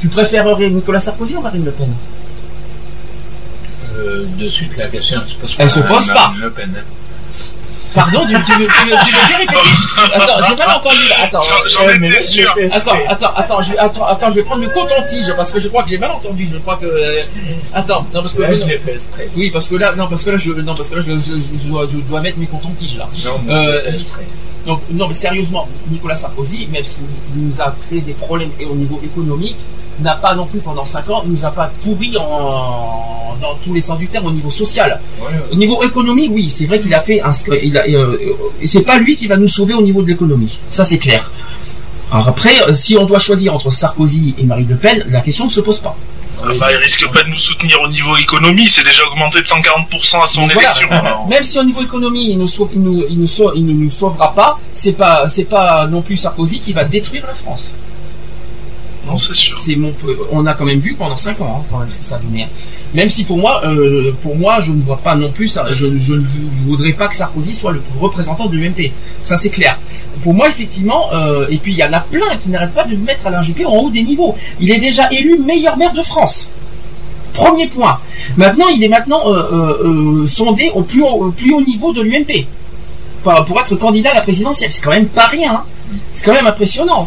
Tu 0.00 0.08
préférerais 0.08 0.70
Nicolas 0.70 1.00
Sarkozy 1.00 1.36
ou 1.36 1.40
Marine 1.42 1.64
Le 1.64 1.70
Pen? 1.72 1.92
Euh, 4.00 4.24
de 4.38 4.48
suite, 4.48 4.76
la 4.76 4.86
question 4.88 5.20
ne 5.22 5.28
se 5.28 5.34
pose 5.34 5.54
pas. 5.54 5.62
Elle 5.62 5.70
se 5.70 5.80
pose 5.80 6.06
pas. 6.08 6.32
Le 6.38 6.50
Pen. 6.50 6.72
hein. 6.76 6.82
Pardon, 7.92 8.24
tu, 8.24 8.34
tu, 8.34 8.40
tu, 8.44 8.52
tu, 8.52 8.58
tu 8.62 8.84
veux 8.84 9.26
bien 9.26 9.36
répéter 9.36 9.58
Attends, 10.14 10.46
j'ai 10.48 10.54
mal 10.56 10.70
entendu. 10.76 10.96
Attends, 11.20 11.42
Euh. 12.56 12.68
Attends, 12.72 12.94
attends, 13.08 13.32
attends, 13.36 13.62
je 13.62 13.72
vais, 13.72 13.78
attends, 13.78 14.06
attends, 14.06 14.30
je 14.30 14.34
vais 14.36 14.42
prendre 14.44 14.62
le 14.62 14.68
coton-tige 14.68 15.32
parce 15.34 15.50
que 15.50 15.58
je 15.58 15.66
crois 15.66 15.82
que 15.82 15.90
j'ai 15.90 15.98
mal 15.98 16.12
entendu. 16.12 16.46
Je 16.48 16.58
crois 16.58 16.76
que. 16.76 16.86
euh, 16.86 17.22
attends, 17.74 18.06
non 18.14 18.22
parce 18.22 18.34
que. 18.34 18.42
Là, 18.42 18.56
je 18.56 18.64
l'ai 18.64 18.78
fait 18.78 18.92
exprès. 18.94 19.28
Oui, 19.36 19.50
parce 19.50 19.66
que 19.66 19.74
là, 19.74 19.92
non, 19.96 20.06
parce 20.06 20.22
que 20.22 20.30
là, 20.30 20.36
je, 20.38 20.52
non, 20.52 20.76
parce 20.76 20.88
que 20.88 20.94
là, 20.94 21.00
je, 21.00 21.12
je, 21.14 21.32
je 21.64 21.68
dois, 21.68 21.86
je 21.92 21.96
dois 21.98 22.20
mettre 22.20 22.38
mes 22.38 22.46
cotons-tiges 22.46 22.96
là. 22.96 23.08
Non, 23.24 23.40
mais 23.44 23.52
Euh, 23.54 23.80
donc, 24.66 24.82
non, 24.92 25.08
mais 25.08 25.14
sérieusement, 25.14 25.66
Nicolas 25.90 26.14
Sarkozy, 26.14 26.68
même 26.70 26.84
s'il 26.84 27.02
nous 27.34 27.60
a 27.60 27.74
créé 27.88 28.02
des 28.02 28.12
problèmes 28.12 28.50
et 28.60 28.66
au 28.66 28.74
niveau 28.76 29.00
économique, 29.04 29.56
n'a 30.02 30.14
pas 30.14 30.34
non 30.34 30.46
plus 30.46 30.60
pendant 30.60 30.84
5 30.84 31.08
ans, 31.10 31.22
nous 31.26 31.44
a 31.44 31.50
pas 31.50 31.70
pourri 31.82 32.16
en, 32.16 33.36
dans 33.40 33.54
tous 33.64 33.72
les 33.74 33.80
sens 33.80 33.98
du 33.98 34.06
terme 34.08 34.26
au 34.26 34.30
niveau 34.32 34.50
social. 34.50 35.00
Ouais. 35.20 35.26
Au 35.52 35.56
niveau 35.56 35.82
économique, 35.82 36.30
oui, 36.34 36.50
c'est 36.50 36.66
vrai 36.66 36.80
qu'il 36.80 36.92
a 36.94 37.00
fait 37.00 37.20
un, 37.20 37.30
il 37.62 37.76
a, 37.78 37.84
euh, 37.88 38.16
et 38.60 38.66
c'est 38.66 38.82
pas 38.82 38.98
lui 38.98 39.16
qui 39.16 39.26
va 39.26 39.36
nous 39.36 39.48
sauver 39.48 39.74
au 39.74 39.82
niveau 39.82 40.02
de 40.02 40.08
l'économie. 40.08 40.58
Ça, 40.70 40.84
c'est 40.84 40.98
clair. 40.98 41.30
Alors 42.12 42.28
après, 42.28 42.60
euh, 42.68 42.72
si 42.72 42.96
on 42.98 43.04
doit 43.04 43.18
choisir 43.20 43.54
entre 43.54 43.70
Sarkozy 43.70 44.34
et 44.38 44.44
Marine 44.44 44.66
Le 44.68 44.76
Pen, 44.76 45.04
la 45.08 45.20
question 45.20 45.44
ne 45.46 45.50
se 45.50 45.60
pose 45.60 45.78
pas. 45.78 45.96
Ah 46.42 46.46
bah, 46.58 46.68
il 46.72 46.76
risque 46.78 47.06
pas 47.12 47.22
de 47.22 47.28
nous 47.28 47.38
soutenir 47.38 47.78
au 47.82 47.88
niveau 47.88 48.16
économie, 48.16 48.66
c'est 48.66 48.82
déjà 48.82 49.02
augmenté 49.06 49.40
de 49.40 49.44
140% 49.44 50.22
à 50.22 50.26
son 50.26 50.42
Donc 50.46 50.52
élection. 50.52 50.88
Même 51.28 51.44
si 51.44 51.58
au 51.58 51.64
niveau 51.64 51.82
économie, 51.82 52.30
il, 52.32 52.48
sauve- 52.48 52.70
il, 52.74 52.80
nous- 52.80 53.04
il 53.10 53.20
nous 53.20 53.26
sauve- 53.26 53.52
il 53.54 53.66
ne 53.66 53.72
nous 53.74 53.90
sauvera 53.90 54.34
pas, 54.34 54.58
c'est 54.74 54.92
pas, 54.92 55.28
c'est 55.28 55.44
pas 55.44 55.86
non 55.86 56.00
plus 56.00 56.16
Sarkozy 56.16 56.60
qui 56.60 56.72
va 56.72 56.84
détruire 56.84 57.24
la 57.26 57.34
France. 57.34 57.72
Non, 59.06 59.16
c'est 59.18 59.34
sûr. 59.34 59.56
On 60.32 60.44
a 60.46 60.54
quand 60.54 60.64
même 60.64 60.78
vu 60.78 60.94
pendant 60.94 61.16
5 61.16 61.40
ans, 61.40 61.60
hein, 61.60 61.66
quand 61.70 61.78
même, 61.78 61.90
ce 61.90 61.98
que 61.98 62.04
ça 62.04 62.18
donné. 62.18 62.46
Même 62.94 63.08
si 63.08 63.24
pour 63.24 63.38
moi, 63.38 63.62
euh, 63.64 64.12
pour 64.22 64.36
moi, 64.36 64.60
je 64.60 64.72
ne 64.72 64.82
vois 64.82 64.98
pas 64.98 65.14
non 65.14 65.30
plus, 65.30 65.56
je, 65.72 65.86
ne 65.86 66.22
voudrais 66.66 66.92
pas 66.92 67.08
que 67.08 67.16
Sarkozy 67.16 67.54
soit 67.54 67.72
le 67.72 67.82
représentant 67.98 68.46
de 68.46 68.56
l'UMP. 68.56 68.92
Ça, 69.22 69.36
c'est 69.36 69.48
clair. 69.50 69.78
Pour 70.22 70.34
moi, 70.34 70.48
effectivement, 70.48 71.06
euh, 71.14 71.46
et 71.48 71.56
puis 71.56 71.72
il 71.72 71.78
y 71.78 71.84
en 71.84 71.92
a 71.92 72.00
plein 72.00 72.36
qui 72.42 72.50
n'arrêtent 72.50 72.74
pas 72.74 72.84
de 72.84 72.96
mettre 72.96 73.26
Alain 73.26 73.42
Juppé 73.42 73.64
en 73.64 73.74
haut 73.76 73.90
des 73.90 74.02
niveaux. 74.02 74.36
Il 74.60 74.70
est 74.70 74.78
déjà 74.78 75.08
élu 75.12 75.38
meilleur 75.38 75.76
maire 75.76 75.94
de 75.94 76.02
France. 76.02 76.48
Premier 77.32 77.68
point. 77.68 77.98
Maintenant, 78.36 78.66
il 78.68 78.82
est 78.82 78.88
maintenant 78.88 79.22
euh, 79.28 80.26
sondé 80.26 80.70
au 80.74 80.82
plus 80.82 81.02
haut, 81.02 81.26
au 81.26 81.30
plus 81.30 81.54
haut 81.54 81.62
niveau 81.62 81.92
de 81.92 82.02
l'UMP 82.02 82.44
pour, 83.22 83.44
pour 83.44 83.60
être 83.60 83.76
candidat 83.76 84.10
à 84.10 84.14
la 84.14 84.20
présidentielle. 84.22 84.70
C'est 84.70 84.82
quand 84.82 84.90
même 84.90 85.06
pas 85.06 85.26
rien. 85.26 85.54
hein. 85.54 85.64
C'est 86.12 86.24
quand 86.24 86.32
même 86.34 86.46
impressionnant. 86.46 87.02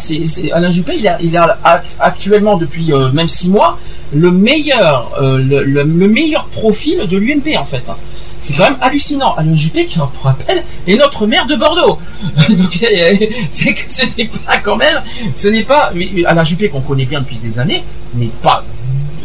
Alain 0.52 0.70
Juppé, 0.70 0.94
il 0.98 1.36
a, 1.36 1.58
actuellement 2.00 2.56
depuis 2.56 2.92
euh, 2.92 3.10
même 3.12 3.28
six 3.28 3.48
mois 3.50 3.78
le 4.14 4.30
meilleur, 4.30 5.10
euh, 5.20 5.38
le, 5.38 5.64
le- 5.64 5.82
le 5.82 6.08
meilleur 6.08 6.44
profil 6.46 7.06
de 7.08 7.16
l'UMP 7.16 7.56
en 7.58 7.64
fait. 7.64 7.82
hein. 7.88 7.96
C'est 8.40 8.52
quand 8.54 8.64
même 8.64 8.76
hallucinant. 8.82 9.34
Alain 9.36 9.54
Juppé, 9.54 9.86
qui, 9.86 9.96
pour 9.98 10.24
rappel, 10.24 10.62
est 10.86 10.96
notre 10.96 11.26
maire 11.26 11.46
de 11.46 11.56
Bordeaux. 11.56 11.98
Donc, 12.50 12.78
c'est 13.50 13.72
que 13.72 13.80
ce 13.88 14.02
n'est 14.18 14.26
pas 14.26 14.58
quand 14.58 14.76
même, 14.76 15.00
ce 15.34 15.48
n'est 15.48 15.62
pas 15.62 15.90
Alain 16.26 16.44
Juppé 16.44 16.68
qu'on 16.68 16.82
connaît 16.82 17.06
bien 17.06 17.20
depuis 17.20 17.36
des 17.36 17.58
années, 17.58 17.82
n'est 18.14 18.26
pas 18.42 18.62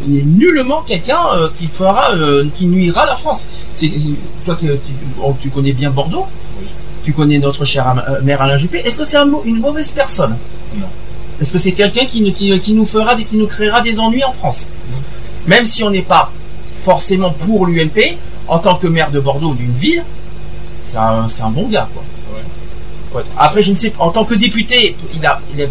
nullement 0.08 0.82
quelqu'un 0.88 1.20
euh, 1.36 1.50
qui 1.60 1.68
fera, 1.68 2.12
qui 2.56 2.66
nuira 2.66 3.02
à 3.02 3.08
la 3.08 3.16
France. 3.18 3.46
Toi, 4.46 4.58
tu 5.42 5.50
connais 5.50 5.74
bien 5.74 5.90
Bordeaux, 5.90 6.26
tu 7.10 7.14
connais 7.16 7.40
notre 7.40 7.66
cher 7.66 7.88
Am- 7.88 8.04
euh, 8.08 8.22
maire 8.22 8.40
Alain 8.40 8.58
Juppé. 8.58 8.78
Est-ce 8.86 8.98
que 9.00 9.04
c'est 9.04 9.18
un 9.18 9.28
une 9.44 9.60
mauvaise 9.60 9.90
personne? 9.90 10.38
Non. 10.78 10.86
Est-ce 11.42 11.52
que 11.54 11.58
c'est 11.58 11.72
quelqu'un 11.72 12.06
qui, 12.06 12.22
nous- 12.22 12.32
qui, 12.34 12.58
qui 12.60 12.74
nous 12.74 12.86
fera, 12.86 13.16
qui 13.16 13.36
nous 13.36 13.48
créera 13.48 13.82
des 13.82 14.00
ennuis 14.00 14.24
en 14.24 14.32
France? 14.32 14.68
Même 15.48 15.66
si 15.66 15.84
on 15.84 15.90
n'est 15.90 16.04
pas 16.04 16.32
forcément 16.84 17.32
pour 17.32 17.66
l'UMP, 17.66 18.18
en 18.48 18.60
tant 18.60 18.76
que 18.76 18.86
maire 18.86 19.10
de 19.10 19.20
Bordeaux 19.20 19.50
ou 19.50 19.56
d'une 19.56 19.72
ville, 19.72 20.04
c'est 20.84 20.98
un, 20.98 21.50
bon 21.50 21.68
gars, 21.68 21.88
quoi. 21.94 22.04
Ouais. 23.16 23.24
Après, 23.38 23.64
je 23.64 23.72
ne 23.72 23.76
sais 23.76 23.90
pas, 23.90 24.04
en 24.04 24.12
tant 24.12 24.24
que 24.24 24.36
député, 24.36 24.96
il 25.16 25.26
a, 25.26 25.42
il 25.56 25.64
a, 25.64 25.66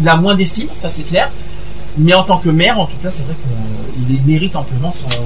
il 0.00 0.08
a 0.08 0.16
moins 0.16 0.34
d'estime, 0.34 0.68
ça 0.74 0.88
c'est 0.90 1.02
clair. 1.02 1.30
Mais 1.98 2.14
en 2.14 2.22
tant 2.22 2.38
que 2.38 2.48
maire, 2.48 2.78
en 2.80 2.86
tout 2.86 2.96
cas, 3.02 3.10
c'est 3.10 3.24
vrai 3.24 3.34
qu'il 4.08 4.20
mérite 4.32 4.56
amplement 4.56 4.92
son, 4.92 5.22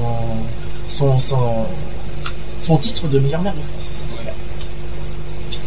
son, 0.89 1.19
son, 1.21 1.39
son 2.61 2.77
titre 2.79 3.07
de 3.07 3.21
meilleur 3.21 3.43
maire 3.43 3.53
de 3.53 3.59
France. 3.61 3.92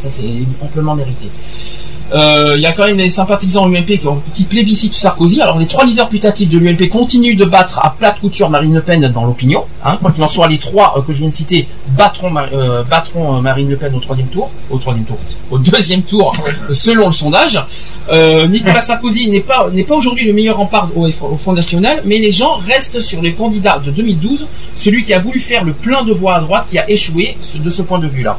Ça, 0.06 0.11
c'est 0.22 0.64
amplement 0.64 0.93
mérité. 0.95 1.25
Euh, 2.14 2.53
Il 2.56 2.61
y 2.61 2.67
a 2.67 2.72
quand 2.74 2.85
même 2.85 2.98
des 2.98 3.09
sympathisants 3.09 3.66
UMP 3.67 3.98
qui, 3.98 4.08
ont- 4.08 4.22
qui 4.35 4.43
plébiscitent 4.43 4.93
Sarkozy. 4.93 5.42
Alors 5.42 5.58
les 5.58 5.66
trois 5.66 5.84
leaders 5.85 6.08
putatifs 6.08 6.48
de 6.50 6.59
l'UMP 6.59 6.88
continuent 6.90 7.35
de 7.35 7.45
battre 7.45 7.80
à 7.84 7.95
plate 7.98 8.19
couture 8.19 8.51
Marine 8.51 8.75
Le 8.75 8.82
Pen 8.82 9.08
dans 9.11 9.25
l'opinion. 9.25 9.64
Hein, 9.84 9.98
quoi 10.00 10.11
qu'il 10.11 10.24
en 10.24 10.27
soit, 10.27 10.48
les 10.48 10.59
trois 10.59 10.93
euh, 10.98 11.01
que 11.01 11.11
je 11.14 11.17
viens 11.17 11.30
de 11.30 11.34
citer 11.34 11.67
battront, 11.98 12.32
euh, 12.53 12.84
battront 12.84 13.42
Marine 13.42 13.67
Le 13.72 13.75
Pen 13.75 13.92
au 13.95 14.00
troisième 14.00 14.27
tour, 14.27 14.51
au 14.69 14.77
troisième 14.77 15.06
tour, 15.06 15.17
au 15.50 15.58
deuxième 15.58 16.03
tour, 16.03 16.35
selon 16.72 17.08
le 17.08 17.11
sondage. 17.11 17.59
Nicolas 18.50 18.82
Sarkozy 18.84 19.32
n'est 19.32 19.40
pas 19.40 19.67
n'est 19.74 19.84
pas 19.84 19.95
aujourd'hui 19.95 20.27
le 20.27 20.34
meilleur 20.34 20.58
rempart 20.58 20.90
au, 20.95 21.08
au 21.08 21.38
Front 21.38 21.53
National, 21.53 22.03
mais 22.06 22.19
les 22.19 22.32
gens 22.32 22.53
restent 22.58 23.01
sur 23.01 23.19
le 23.24 23.32
candidat 23.32 23.82
de 23.84 23.90
2012, 23.90 24.45
celui 24.75 25.03
qui 25.03 25.11
a 25.11 25.17
voulu 25.17 25.40
faire 25.40 25.64
le 25.64 25.74
plein 25.74 26.03
de 26.03 26.14
voix 26.14 26.35
à 26.35 26.40
droite, 26.42 26.67
qui 26.69 26.77
a 26.77 26.88
échoué 26.88 27.35
de 27.56 27.69
ce 27.72 27.82
point 27.82 27.98
de 27.98 28.06
vue-là. 28.08 28.38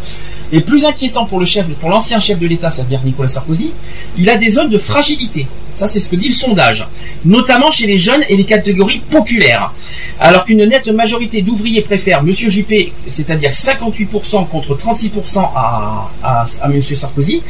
Et 0.52 0.60
plus 0.60 0.84
inquiétant 0.84 1.26
pour 1.26 1.40
le 1.40 1.46
chef, 1.46 1.66
pour 1.80 1.90
l'ancien 1.90 2.20
chef 2.20 2.38
de 2.38 2.46
l'État, 2.46 2.70
c'est-à-dire 2.70 3.00
Nicolas 3.04 3.28
Sarkozy, 3.28 3.72
il 4.18 4.30
a 4.30 4.36
des 4.36 4.50
zones 4.50 4.70
de 4.70 4.78
fragilité. 4.78 5.46
Ça, 5.74 5.86
c'est 5.86 6.00
ce 6.00 6.08
que 6.08 6.16
dit 6.16 6.28
le 6.28 6.34
sondage, 6.34 6.86
notamment 7.24 7.70
chez 7.70 7.86
les 7.86 7.98
jeunes 7.98 8.24
et 8.30 8.36
les 8.36 8.44
catégories 8.44 9.00
populaires. 9.10 9.72
Alors 10.18 10.46
qu'une 10.46 10.64
nette 10.64 10.88
majorité 10.88 11.42
d'ouvriers 11.42 11.82
préfèrent 11.82 12.22
Monsieur 12.22 12.48
Juppé, 12.48 12.92
c'est-à-dire 13.06 13.50
58% 13.50 14.48
contre 14.48 14.74
36% 14.74 15.40
à, 15.54 16.68
Monsieur 16.68 16.96
Sarkozy, 16.96 17.42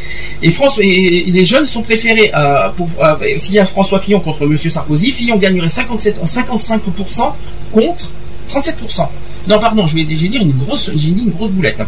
et, 0.42 0.50
François, 0.50 0.82
et 0.82 1.30
les 1.30 1.44
jeunes 1.44 1.66
sont 1.66 1.82
préférés 1.82 2.32
euh, 2.34 2.68
euh, 3.00 3.38
s'il 3.38 3.54
y 3.54 3.58
a 3.60 3.66
François 3.66 4.00
Fillon 4.00 4.18
contre 4.18 4.44
Monsieur 4.46 4.70
Sarkozy, 4.70 5.12
Fillon 5.12 5.36
gagnerait 5.36 5.68
57, 5.68 6.20
55% 6.24 7.32
contre 7.72 8.08
37%. 8.48 9.06
Non, 9.48 9.60
pardon, 9.60 9.86
vais 9.86 10.04
dire 10.04 10.42
une 10.42 10.52
grosse, 10.52 10.90
j'ai 10.96 11.10
dit 11.10 11.22
une 11.22 11.30
grosse 11.30 11.50
boulette. 11.50 11.80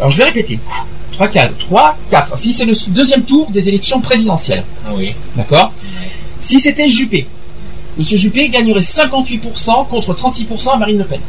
Alors 0.00 0.10
je 0.10 0.16
vais 0.16 0.24
répéter. 0.24 0.58
3, 1.12 1.28
4, 1.28 1.58
3, 1.58 1.96
4. 2.10 2.38
Si 2.38 2.54
c'est 2.54 2.64
le 2.64 2.74
deuxième 2.88 3.22
tour 3.22 3.50
des 3.50 3.68
élections 3.68 4.00
présidentielles. 4.00 4.64
Oui. 4.92 5.14
D'accord 5.36 5.72
Si 6.40 6.58
c'était 6.58 6.88
Juppé, 6.88 7.26
Monsieur 7.98 8.16
Juppé 8.16 8.48
gagnerait 8.48 8.80
58% 8.80 9.86
contre 9.88 10.14
36% 10.14 10.70
à 10.70 10.76
Marine 10.78 10.98
Le 10.98 11.04
Pen. 11.04 11.20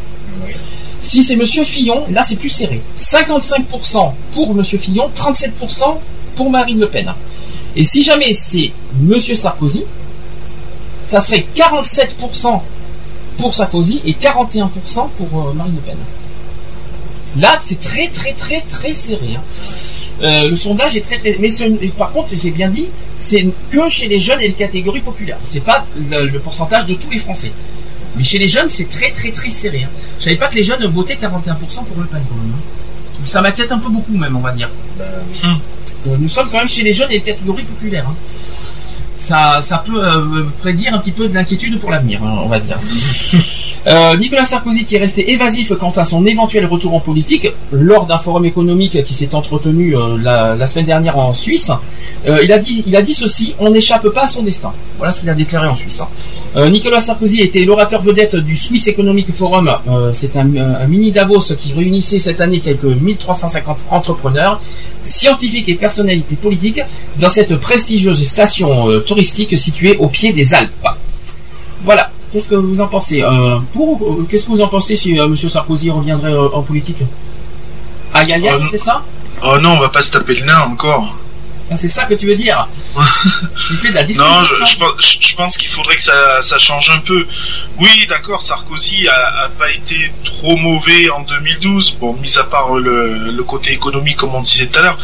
Si 1.02 1.24
c'est 1.24 1.36
Monsieur 1.36 1.66
Fillon, 1.66 2.06
là 2.10 2.24
c'est 2.24 2.38
plus 2.38 2.50
serré. 2.50 2.80
55% 2.98 4.14
pour 4.34 4.54
Monsieur 4.54 4.78
Fillon, 4.78 5.10
37% 5.14 5.98
pour 6.38 6.50
Marine 6.50 6.80
Le 6.80 6.88
Pen. 6.88 7.12
Et 7.76 7.84
si 7.84 8.04
jamais 8.04 8.34
c'est 8.34 8.72
Monsieur 9.02 9.36
Sarkozy, 9.36 9.84
ça 11.08 11.20
serait 11.20 11.46
47% 11.58 12.62
pour 13.38 13.54
Sarkozy 13.54 14.02
et 14.06 14.14
41% 14.14 14.70
pour 15.18 15.48
euh, 15.48 15.54
Marine 15.54 15.76
Le 15.76 15.82
Pen. 15.82 15.98
Là, 17.40 17.58
c'est 17.64 17.80
très 17.80 18.08
très 18.10 18.34
très 18.34 18.62
très 18.62 18.94
serré. 18.94 19.36
hein. 19.38 19.42
Euh, 20.22 20.50
le 20.50 20.56
sondage 20.56 20.96
est 20.96 21.02
très 21.02 21.18
très. 21.18 21.36
Mais 21.40 21.50
ce- 21.50 21.64
par 21.98 22.12
contre, 22.12 22.30
c'est 22.38 22.52
bien 22.52 22.70
dit, 22.70 22.88
c'est 23.18 23.48
que 23.72 23.90
chez 23.90 24.08
les 24.08 24.20
jeunes 24.20 24.40
et 24.42 24.48
les 24.50 24.54
catégories 24.54 25.00
populaires. 25.00 25.38
C'est 25.44 25.64
pas 25.64 25.86
le, 26.10 26.28
le 26.28 26.40
pourcentage 26.40 26.86
de 26.86 26.94
tous 26.96 27.10
les 27.10 27.20
Français. 27.20 27.52
Mais 28.18 28.24
chez 28.24 28.38
les 28.38 28.48
jeunes, 28.50 28.70
c'est 28.70 28.90
très 28.90 29.10
très 29.12 29.32
très 29.32 29.50
serré. 29.50 29.84
Hein. 29.86 29.90
Je 30.20 30.26
savais 30.26 30.36
pas 30.36 30.48
que 30.48 30.56
les 30.56 30.64
jeunes 30.64 30.86
votaient 30.88 31.16
41% 31.16 31.56
pour 31.86 31.98
Le 31.98 32.06
Pen. 32.06 32.22
quand 32.30 32.36
même, 32.36 32.54
hein. 32.54 32.60
Ça 33.26 33.42
m'inquiète 33.42 33.72
un 33.72 33.80
peu 33.80 33.90
beaucoup 33.90 34.18
même, 34.18 34.36
on 34.36 34.40
va 34.42 34.52
dire. 34.52 34.70
Euh, 35.00 36.18
Nous 36.20 36.28
sommes 36.30 36.50
quand 36.52 36.58
même 36.58 36.68
chez 36.68 36.84
les 36.84 36.94
jeunes 36.94 37.12
et 37.12 37.16
les 37.16 37.22
catégories 37.22 37.64
populaires. 37.64 38.06
hein. 38.10 38.16
Ça, 39.16 39.62
ça 39.62 39.84
peut 39.86 40.04
euh, 40.04 40.44
prédire 40.62 40.94
un 40.96 40.98
petit 41.00 41.12
peu 41.12 41.28
de 41.30 41.34
l'inquiétude 41.34 41.80
pour 41.80 41.92
l'avenir, 41.92 42.20
on 42.24 42.48
va 42.48 42.60
dire. 42.60 42.80
Euh, 43.88 44.16
Nicolas 44.16 44.46
Sarkozy 44.46 44.86
qui 44.86 44.96
est 44.96 45.00
resté 45.00 45.32
évasif 45.32 45.74
quant 45.80 45.90
à 45.92 46.06
son 46.06 46.24
éventuel 46.28 46.68
retour 46.68 46.94
en 46.94 47.00
politique 47.00 47.48
lors 47.72 48.06
d'un 48.06 48.20
forum 48.20 48.46
économique 48.46 49.04
qui 49.04 49.14
s'est 49.16 49.34
entretenu 49.34 49.98
euh, 49.98 50.18
la, 50.22 50.68
semaine 50.68 50.86
dernière 50.86 51.18
en 51.18 51.34
Suisse. 51.34 51.72
euh, 52.28 52.42
il, 52.44 52.52
a 52.52 52.60
dit, 52.60 52.84
il 52.86 52.96
a 52.96 53.02
dit 53.02 53.16
ceci 53.16 53.56
on 53.58 53.72
n'échappe 53.72 54.08
pas 54.10 54.26
à 54.26 54.28
son 54.28 54.44
destin. 54.44 54.72
Voilà 55.00 55.12
ce 55.12 55.22
qu'il 55.22 55.30
a 55.32 55.34
déclaré 55.34 55.68
en 55.68 55.74
Suisse. 55.74 56.00
hein. 56.56 56.70
Nicolas 56.70 57.00
Sarkozy 57.02 57.42
était 57.42 57.66
l'orateur 57.66 58.04
vedette 58.04 58.36
du 58.36 58.56
Swiss 58.56 58.88
Economic 58.88 59.34
Forum. 59.34 59.72
C'est 60.14 60.36
un, 60.36 60.56
un 60.56 60.88
mini 60.88 61.12
Davos 61.12 61.56
qui 61.58 61.74
réunissait 61.74 62.20
cette 62.20 62.40
année 62.40 62.60
quelques 62.60 62.84
1350 62.84 63.86
entrepreneurs, 63.90 64.62
scientifiques 65.04 65.70
et 65.70 65.76
personnalités 65.76 66.36
politiques 66.36 66.82
dans 67.20 67.30
cette 67.30 67.56
prestigieuse 67.56 68.22
station 68.24 69.00
touristique 69.08 69.58
située 69.58 69.98
au 69.98 70.08
pied 70.08 70.34
des 70.34 70.54
Alpes. 70.54 70.88
Voilà. 71.84 72.12
Qu'est-ce 72.32 72.48
que 72.50 72.56
vous 72.56 72.80
en 72.80 72.88
pensez 72.88 73.22
euh, 73.24 73.58
pour, 73.74 74.00
Qu'est-ce 74.30 74.46
que 74.46 74.52
vous 74.52 74.62
en 74.62 74.68
pensez 74.68 74.96
si 74.96 75.20
euh, 75.20 75.28
Monsieur 75.28 75.50
Sarkozy 75.50 75.90
reviendrait 75.90 76.32
euh, 76.34 76.48
en 76.54 76.62
politique? 76.62 76.98
Aïe 78.14 78.32
aïe 78.34 78.48
aïe, 78.48 78.64
c'est 78.70 78.78
ça? 78.78 79.02
Oh 79.44 79.58
non, 79.60 79.72
on 79.74 79.80
va 79.80 79.90
pas 79.90 80.02
se 80.02 80.12
taper 80.12 80.36
le 80.36 80.46
nain 80.46 80.62
encore. 80.62 81.18
Ah, 81.74 81.78
C'est 81.78 81.88
ça 81.90 82.04
que 82.04 82.14
tu 82.16 82.28
veux 82.28 82.36
dire? 82.36 82.68
Tu 83.68 83.78
fais 83.78 83.90
de 83.90 83.96
la 83.96 84.04
Non, 84.04 84.44
je, 84.44 84.56
je 84.72 84.78
pense- 84.78 84.94
je- 85.00 85.18
je 85.30 85.36
pense 85.36 85.56
qu'il 85.58 85.70
faudrait 85.70 85.96
que 85.96 86.04
ça, 86.04 86.42
ça 86.42 86.60
change 86.60 86.90
un 86.90 86.98
peu. 87.00 87.26
Oui, 87.80 88.06
d'accord, 88.10 88.42
Sarkozy 88.42 89.08
a, 89.08 89.46
a 89.46 89.50
pas 89.50 89.72
été 89.72 90.12
trop 90.26 90.58
mauvais 90.58 91.10
en 91.10 91.22
2012, 91.22 91.96
bon, 92.00 92.14
mis 92.22 92.38
à 92.38 92.44
part 92.44 92.74
le, 92.76 93.32
le 93.32 93.44
côté 93.44 93.72
économique 93.72 94.18
comme 94.18 94.36
on 94.36 94.42
disait 94.42 94.68
tout 94.68 94.80
à 94.80 94.82
l'heure. 94.82 94.98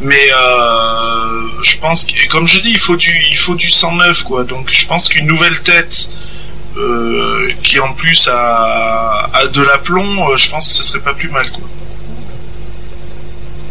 Mais 0.00 0.26
euh, 0.34 1.42
je 1.62 1.76
pense 1.78 2.04
que, 2.04 2.28
comme 2.28 2.46
je 2.46 2.58
dis, 2.60 2.70
il 2.70 2.78
faut 2.78 2.96
du, 2.96 3.14
il 3.30 3.38
faut 3.38 3.54
du 3.54 3.70
109 3.70 4.22
quoi. 4.24 4.44
Donc 4.44 4.68
je 4.70 4.86
pense 4.86 5.08
qu'une 5.08 5.26
nouvelle 5.26 5.58
tête 5.62 6.08
euh, 6.76 7.50
qui 7.62 7.78
en 7.80 7.92
plus 7.92 8.28
a, 8.28 9.28
a 9.32 9.46
de 9.46 9.62
l'aplomb, 9.62 10.28
euh, 10.30 10.36
je 10.36 10.50
pense 10.50 10.68
que 10.68 10.74
ce 10.74 10.82
serait 10.82 11.00
pas 11.00 11.14
plus 11.14 11.28
mal 11.30 11.50
quoi. 11.50 11.64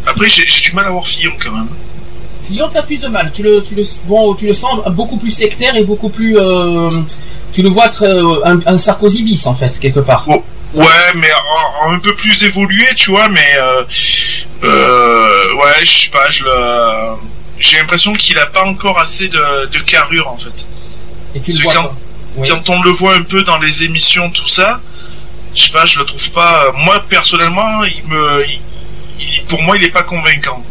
Après, 0.06 0.28
j'ai 0.28 0.44
du 0.44 0.72
mal 0.72 0.86
à 0.86 0.90
voir 0.90 1.06
Fillon 1.06 1.32
quand 1.42 1.52
même. 1.52 1.68
Fillon, 2.48 2.68
t'as 2.72 2.82
plus 2.82 2.98
de 3.00 3.06
mal. 3.06 3.30
Tu 3.32 3.42
le, 3.42 3.62
tu 3.62 3.74
le, 3.76 3.84
bon, 4.06 4.34
tu 4.34 4.46
le 4.46 4.54
sens 4.54 4.80
beaucoup 4.90 5.16
plus 5.16 5.30
sectaire 5.30 5.76
et 5.76 5.84
beaucoup 5.84 6.08
plus. 6.08 6.36
euh, 6.38 7.00
tu 7.52 7.62
le 7.62 7.68
vois 7.68 7.86
être 7.86 8.04
un, 8.44 8.60
un 8.66 8.76
Sarkozy 8.76 9.22
bis 9.22 9.46
en 9.46 9.54
fait 9.54 9.78
quelque 9.78 10.00
part. 10.00 10.26
Ouais, 10.28 10.84
mais 11.14 11.28
un 11.86 11.98
peu 11.98 12.14
plus 12.14 12.42
évolué, 12.42 12.86
tu 12.96 13.10
vois, 13.10 13.28
mais 13.28 13.46
euh, 13.58 13.82
euh, 14.64 15.54
ouais, 15.56 15.84
je 15.84 15.90
sais 16.04 16.08
pas, 16.10 16.30
je 16.30 16.44
le, 16.44 17.16
j'ai 17.58 17.76
l'impression 17.76 18.12
qu'il 18.14 18.38
a 18.38 18.46
pas 18.46 18.64
encore 18.64 18.98
assez 18.98 19.28
de, 19.28 19.66
de 19.66 19.78
carrure 19.80 20.28
en 20.28 20.36
fait. 20.38 20.66
Et 21.34 21.40
tu 21.40 21.52
le 21.52 21.62
vois 21.62 21.74
quand. 21.74 21.92
Oui. 22.36 22.48
quand 22.48 22.70
on 22.70 22.82
le 22.82 22.90
voit 22.90 23.14
un 23.14 23.22
peu 23.22 23.42
dans 23.42 23.58
les 23.58 23.82
émissions, 23.84 24.30
tout 24.30 24.48
ça, 24.48 24.80
je 25.54 25.64
sais 25.64 25.72
pas, 25.72 25.84
je 25.86 25.98
le 25.98 26.04
trouve 26.06 26.30
pas. 26.30 26.72
Moi 26.84 27.02
personnellement, 27.08 27.84
il 27.84 28.04
me, 28.08 28.44
il- 28.46 28.60
il- 29.20 29.42
pour 29.44 29.60
moi, 29.62 29.76
il 29.76 29.84
est 29.84 29.90
pas 29.90 30.02
convaincant. 30.02 30.62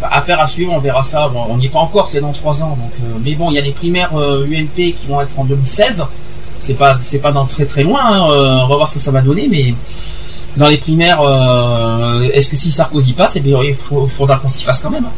Bah, 0.00 0.08
Affaire 0.12 0.40
à 0.40 0.46
suivre, 0.46 0.72
on 0.72 0.78
verra 0.78 1.02
ça. 1.02 1.28
Bon, 1.28 1.46
on 1.50 1.56
n'y 1.56 1.66
est 1.66 1.70
pas 1.70 1.80
encore, 1.80 2.08
c'est 2.08 2.20
dans 2.20 2.32
trois 2.32 2.62
ans. 2.62 2.70
Donc, 2.80 2.92
euh, 3.02 3.18
mais 3.24 3.34
bon, 3.34 3.50
il 3.50 3.54
y 3.54 3.58
a 3.58 3.62
les 3.62 3.72
primaires 3.72 4.16
euh, 4.16 4.46
UMP 4.46 4.74
qui 4.94 5.06
vont 5.08 5.20
être 5.20 5.38
en 5.38 5.44
2016. 5.44 6.04
C'est 6.60 6.74
pas, 6.74 6.96
c'est 7.00 7.18
pas 7.18 7.32
dans 7.32 7.46
très 7.46 7.66
très 7.66 7.82
loin. 7.82 8.00
hein. 8.04 8.28
Euh, 8.30 8.58
on 8.62 8.68
va 8.68 8.76
voir 8.76 8.88
ce 8.88 8.94
que 8.94 9.00
ça 9.00 9.10
va 9.10 9.20
donner, 9.20 9.48
mais 9.48 9.74
dans 10.56 10.68
les 10.68 10.78
primaires, 10.78 11.20
euh, 11.20 12.22
est-ce 12.32 12.48
que 12.50 12.56
si 12.56 12.70
Sarkozy 12.72 13.12
passe, 13.12 13.36
eh 13.36 13.40
bien, 13.40 13.58
il 13.62 13.74
faut- 13.74 14.06
faudra 14.06 14.36
qu'on 14.36 14.48
s'y 14.48 14.62
fasse 14.64 14.80
quand 14.80 14.90
même. 14.90 15.04
hein. 15.04 15.12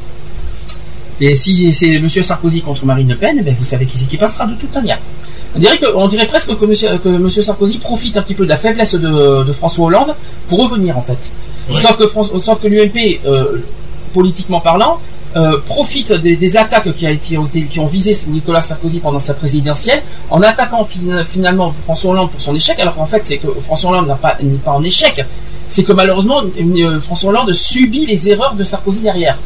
Et 1.20 1.34
si 1.34 1.72
c'est 1.72 1.98
Monsieur 1.98 2.22
Sarkozy 2.22 2.62
contre 2.62 2.84
Marine 2.86 3.08
Le 3.08 3.16
Pen, 3.16 3.36
eh 3.38 3.42
ben, 3.42 3.54
vous 3.58 3.64
savez 3.64 3.84
qui 3.86 3.98
c'est 3.98 4.06
qui 4.06 4.16
passera 4.16 4.46
de 4.46 4.54
toute 4.54 4.74
manière. 4.74 4.98
On 5.54 5.58
dirait, 5.58 5.78
que, 5.78 5.86
on 5.96 6.06
dirait 6.08 6.26
presque 6.28 6.56
que 6.56 6.64
monsieur, 6.64 6.96
que 6.98 7.08
monsieur 7.08 7.42
Sarkozy 7.42 7.78
profite 7.78 8.16
un 8.16 8.22
petit 8.22 8.34
peu 8.34 8.44
de 8.44 8.48
la 8.50 8.56
faiblesse 8.56 8.94
de, 8.94 9.42
de 9.44 9.52
François 9.52 9.86
Hollande 9.86 10.14
pour 10.48 10.62
revenir 10.62 10.96
en 10.96 11.02
fait. 11.02 11.30
Sauf 11.80 11.96
que, 11.96 12.06
François- 12.06 12.40
sauf 12.40 12.60
que 12.60 12.68
l'UMP, 12.68 13.20
euh, 13.26 13.58
politiquement 14.14 14.60
parlant, 14.60 14.98
euh, 15.36 15.58
profite 15.66 16.12
des, 16.12 16.36
des 16.36 16.56
attaques 16.56 16.92
qui, 16.94 17.06
a 17.06 17.10
été- 17.10 17.36
ont 17.38 17.46
été- 17.46 17.62
qui 17.64 17.78
ont 17.80 17.86
visé 17.86 18.16
Nicolas 18.28 18.62
Sarkozy 18.62 18.98
pendant 19.00 19.20
sa 19.20 19.34
présidentielle, 19.34 20.02
en 20.30 20.40
attaquant 20.42 20.84
fin- 20.84 21.24
finalement 21.24 21.72
François 21.84 22.12
Hollande 22.12 22.30
pour 22.30 22.40
son 22.40 22.54
échec, 22.54 22.78
alors 22.80 22.94
qu'en 22.96 23.06
fait 23.06 23.22
c'est 23.26 23.38
que 23.38 23.46
François 23.64 23.90
Hollande 23.90 24.08
n'a 24.08 24.14
pas- 24.16 24.36
n'est 24.42 24.56
pas 24.56 24.72
en 24.72 24.82
échec, 24.82 25.24
c'est 25.68 25.82
que 25.84 25.92
malheureusement 25.92 26.42
euh, 26.58 27.00
François 27.00 27.30
Hollande 27.30 27.52
subit 27.52 28.06
les 28.06 28.28
erreurs 28.28 28.54
de 28.54 28.64
Sarkozy 28.64 29.00
derrière. 29.00 29.36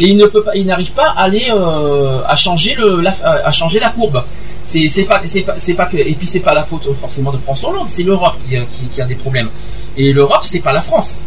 Et 0.00 0.08
il 0.08 0.16
ne 0.16 0.26
peut 0.26 0.42
pas, 0.42 0.56
il 0.56 0.66
n'arrive 0.66 0.92
pas 0.92 1.08
à 1.16 1.22
aller 1.24 1.46
euh, 1.50 2.20
à 2.26 2.34
changer 2.36 2.74
le, 2.74 3.00
la, 3.00 3.14
à 3.44 3.52
changer 3.52 3.78
la 3.80 3.90
courbe. 3.90 4.22
C'est 4.66 4.88
c'est 4.88 5.04
pas, 5.04 5.20
c'est 5.24 5.42
pas, 5.42 5.54
c'est 5.58 5.74
pas 5.74 5.86
que, 5.86 5.96
et 5.96 6.14
puis 6.14 6.26
c'est 6.26 6.40
pas 6.40 6.52
la 6.54 6.62
faute 6.62 6.86
euh, 6.88 6.94
forcément 7.00 7.32
de 7.32 7.38
François 7.38 7.70
Hollande, 7.70 7.86
c'est 7.88 8.02
l'Europe 8.02 8.34
qui, 8.48 8.56
euh, 8.56 8.60
qui- 8.78 8.86
qui 8.88 9.00
a 9.00 9.04
des 9.06 9.14
problèmes. 9.14 9.48
Et 9.96 10.12
l'Europe, 10.12 10.40
c'est 10.42 10.60
pas 10.60 10.72
la 10.72 10.82
France. 10.82 11.18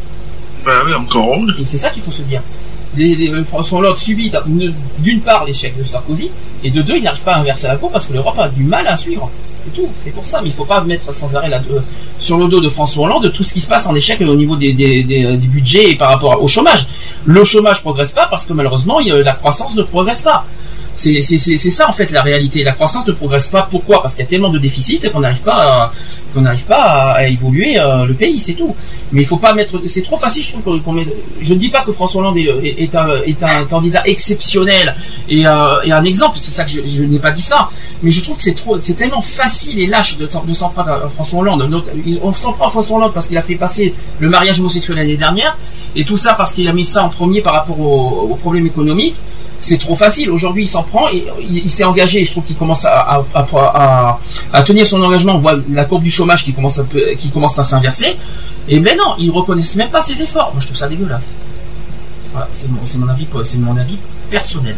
Bah 0.65 0.71
oui, 0.85 0.93
encore. 0.93 1.37
Et 1.59 1.65
c'est 1.65 1.77
ça 1.79 1.89
qu'il 1.89 2.03
faut 2.03 2.11
se 2.11 2.21
dire. 2.21 2.41
Les, 2.95 3.15
les- 3.15 3.43
François 3.43 3.79
Hollande 3.79 3.97
subit 3.97 4.31
d'une- 4.45 4.73
d'une 4.99 5.21
part 5.21 5.45
l'échec 5.45 5.75
de 5.77 5.83
Sarkozy, 5.83 6.29
et 6.63 6.69
de 6.69 6.81
deux, 6.81 6.97
il 6.97 7.03
n'arrive 7.03 7.23
pas 7.23 7.33
à 7.35 7.39
inverser 7.39 7.67
la 7.67 7.77
courbe 7.77 7.93
parce 7.93 8.05
que 8.05 8.13
l'Europe 8.13 8.37
a 8.37 8.47
du 8.49 8.63
mal 8.63 8.85
à 8.87 8.95
suivre. 8.97 9.31
C'est 9.63 9.73
tout. 9.73 9.87
C'est 9.95 10.11
pour 10.11 10.25
ça. 10.25 10.41
Mais 10.41 10.49
il 10.49 10.53
faut 10.53 10.65
pas 10.65 10.81
mettre 10.81 11.13
sans 11.13 11.35
arrêt 11.35 11.49
de- 11.49 11.81
sur 12.19 12.37
le 12.37 12.47
dos 12.47 12.59
de 12.61 12.69
François 12.69 13.05
Hollande 13.05 13.31
tout 13.33 13.43
ce 13.43 13.53
qui 13.53 13.61
se 13.61 13.67
passe 13.67 13.85
en 13.85 13.93
échec 13.95 14.19
au 14.21 14.35
niveau 14.35 14.55
des, 14.55 14.71
euh, 14.73 15.37
du 15.37 15.47
budget 15.47 15.91
et 15.91 15.95
par 15.95 16.09
rapport 16.09 16.41
au 16.41 16.47
chômage. 16.47 16.87
Le 17.25 17.43
chômage 17.43 17.81
progresse 17.81 18.11
pas 18.11 18.27
parce 18.27 18.45
que 18.45 18.53
malheureusement, 18.53 18.99
la 18.99 19.33
croissance 19.33 19.75
ne 19.75 19.83
progresse 19.83 20.21
pas. 20.21 20.45
C'est 21.01 21.71
ça 21.71 21.89
en 21.89 21.93
fait 21.93 22.11
la 22.11 22.21
réalité. 22.21 22.63
La 22.63 22.73
croissance 22.73 23.07
ne 23.07 23.13
progresse 23.13 23.47
pas. 23.47 23.67
Pourquoi? 23.69 24.01
Parce 24.01 24.13
qu'il 24.13 24.23
y 24.23 24.27
a 24.27 24.29
tellement 24.29 24.49
de 24.49 24.59
déficits 24.59 24.99
qu'on 25.11 25.21
n'arrive 25.21 25.41
pas 25.41 25.91
qu'on 26.33 26.41
n'arrive 26.41 26.63
pas 26.65 27.13
à, 27.17 27.27
évoluer 27.27 27.79
euh, 27.79 28.05
le 28.05 28.13
pays, 28.13 28.39
c'est 28.39 28.53
tout. 28.53 28.75
Mais 29.11 29.21
il 29.21 29.27
faut 29.27 29.37
pas 29.37 29.53
mettre. 29.53 29.81
C'est 29.87 30.01
trop 30.01 30.17
facile, 30.17 30.43
je 30.43 30.53
trouve. 30.53 30.79
je 31.41 31.53
ne 31.53 31.59
dis 31.59 31.69
pas 31.69 31.81
que 31.81 31.91
François 31.91 32.21
Hollande 32.21 32.37
est, 32.37 32.95
un, 32.95 33.65
candidat 33.65 34.01
exceptionnel 34.05 34.95
et, 35.29 35.45
euh, 35.45 35.81
et 35.83 35.91
un 35.91 36.03
exemple. 36.03 36.37
C'est 36.39 36.51
ça 36.51 36.63
que 36.63 36.71
je, 36.71 37.03
n'ai 37.03 37.19
pas 37.19 37.31
dit 37.31 37.41
ça. 37.41 37.69
Mais 38.03 38.11
je 38.11 38.21
trouve 38.21 38.37
que 38.37 38.43
c'est 38.43 38.93
tellement 38.93 39.21
facile 39.21 39.79
et 39.79 39.87
lâche 39.87 40.17
de, 40.17 40.27
s'en- 40.27 40.69
prendre 40.69 40.89
à 40.89 41.09
François 41.09 41.39
Hollande. 41.39 41.83
On 42.23 42.33
s'en 42.33 42.53
prend 42.53 42.67
à 42.67 42.69
François 42.69 42.97
Hollande 42.97 43.13
parce 43.13 43.27
qu'il 43.27 43.37
a 43.37 43.41
fait 43.41 43.55
passer 43.55 43.93
le 44.19 44.29
mariage 44.29 44.59
homosexuel 44.59 44.97
l'année 44.97 45.17
dernière 45.17 45.57
et 45.95 46.05
tout 46.05 46.17
ça 46.17 46.33
parce 46.33 46.53
qu'il 46.53 46.67
a 46.69 46.73
mis 46.73 46.85
ça 46.85 47.03
en 47.03 47.09
premier 47.09 47.41
par 47.41 47.53
rapport 47.53 47.79
aux 47.79 48.29
au 48.31 48.35
problèmes 48.35 48.65
économiques 48.65 49.15
c'est 49.61 49.77
trop 49.77 49.95
facile. 49.95 50.29
Aujourd'hui, 50.31 50.63
il 50.63 50.67
s'en 50.67 50.83
prend 50.83 51.07
et 51.09 51.23
il, 51.39 51.69
s'est 51.69 51.83
engagé. 51.83 52.25
Je 52.25 52.31
trouve 52.31 52.43
qu'il 52.43 52.55
commence 52.55 52.83
à, 52.83 53.23
tenir 54.65 54.85
son 54.87 55.01
engagement. 55.01 55.35
On 55.35 55.39
voit 55.39 55.55
la 55.71 55.85
courbe 55.85 56.03
du 56.03 56.09
chômage 56.09 56.43
qui 56.43 56.51
commence 56.51 56.79
à, 56.79 57.61
à 57.61 57.63
s'inverser. 57.63 58.17
Et 58.67 58.79
ben 58.79 58.97
non, 58.97 59.15
ils 59.19 59.29
reconnaissent 59.29 59.75
même 59.75 59.89
pas 59.89 60.01
ses 60.01 60.19
efforts. 60.21 60.49
Moi, 60.53 60.61
je 60.61 60.65
trouve 60.65 60.77
ça 60.77 60.89
dégueulasse. 60.89 61.33
C'est 62.51 62.97
mon, 62.97 63.07
avis, 63.07 63.27
c'est 63.43 63.57
mon 63.57 63.77
avis 63.77 63.97
personnel. 64.29 64.75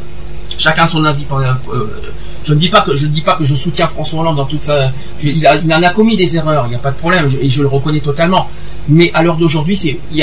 Chacun 0.57 0.85
son 0.85 1.03
avis. 1.05 1.23
euh, 1.31 1.85
je 2.43 2.53
ne 2.53 2.59
dis 2.59 2.69
pas 2.69 2.81
que 2.81 2.97
je 2.97 3.05
ne 3.07 3.11
dis 3.11 3.21
pas 3.21 3.35
que 3.35 3.45
je 3.45 3.55
soutiens 3.55 3.87
François 3.87 4.19
Hollande 4.19 4.35
dans 4.35 4.45
toute 4.45 4.63
sa. 4.63 4.91
il, 5.21 5.37
il 5.37 5.73
en 5.73 5.83
a 5.83 5.89
commis 5.91 6.17
des 6.17 6.35
erreurs. 6.35 6.65
Il 6.65 6.69
n'y 6.69 6.75
a 6.75 6.79
pas 6.79 6.91
de 6.91 6.97
problème 6.97 7.29
et 7.39 7.49
je 7.49 7.61
le 7.61 7.67
reconnais 7.67 8.01
totalement. 8.01 8.49
Mais 8.89 9.11
à 9.13 9.23
l'heure 9.23 9.37
d'aujourd'hui, 9.37 9.79
il 10.11 10.17
y 10.17 10.21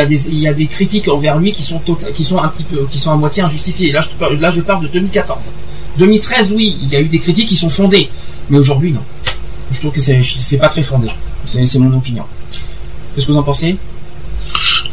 a 0.49 0.53
des 0.55 0.67
critiques 0.67 1.09
envers 1.09 1.39
lui 1.39 1.53
qui 1.53 1.63
sont 1.63 1.79
tota- 1.79 2.13
qui 2.13 2.25
sont 2.25 2.39
un 2.39 2.49
petit 2.49 2.65
peu 2.65 2.87
qui 2.91 2.99
sont 2.99 3.11
à 3.11 3.17
moitié 3.17 3.43
injustifiées. 3.43 3.91
Là, 3.93 4.01
je, 4.03 4.09
parle- 4.61 4.83
de 4.83 4.89
2014. 4.89 5.39
2013, 5.99 6.53
oui, 6.53 6.77
il 6.83 6.89
y 6.91 6.97
a 6.97 7.01
eu 7.01 7.07
des 7.07 7.19
critiques 7.19 7.49
qui 7.49 7.57
sont 7.57 7.71
fondées, 7.71 8.09
mais 8.51 8.59
aujourd'hui, 8.59 8.93
non. 8.93 9.01
Je 9.73 9.79
trouve 9.81 9.93
que 9.93 10.01
c'est 10.01 10.59
pas 10.59 10.69
très 10.69 10.83
fondé. 10.83 11.09
C'est 11.47 11.79
mon 11.79 11.97
opinion. 11.97 12.25
Qu'est-ce 13.15 13.27
que 13.27 13.33
vous 13.33 13.39
en 13.39 13.43
pensez? 13.43 13.77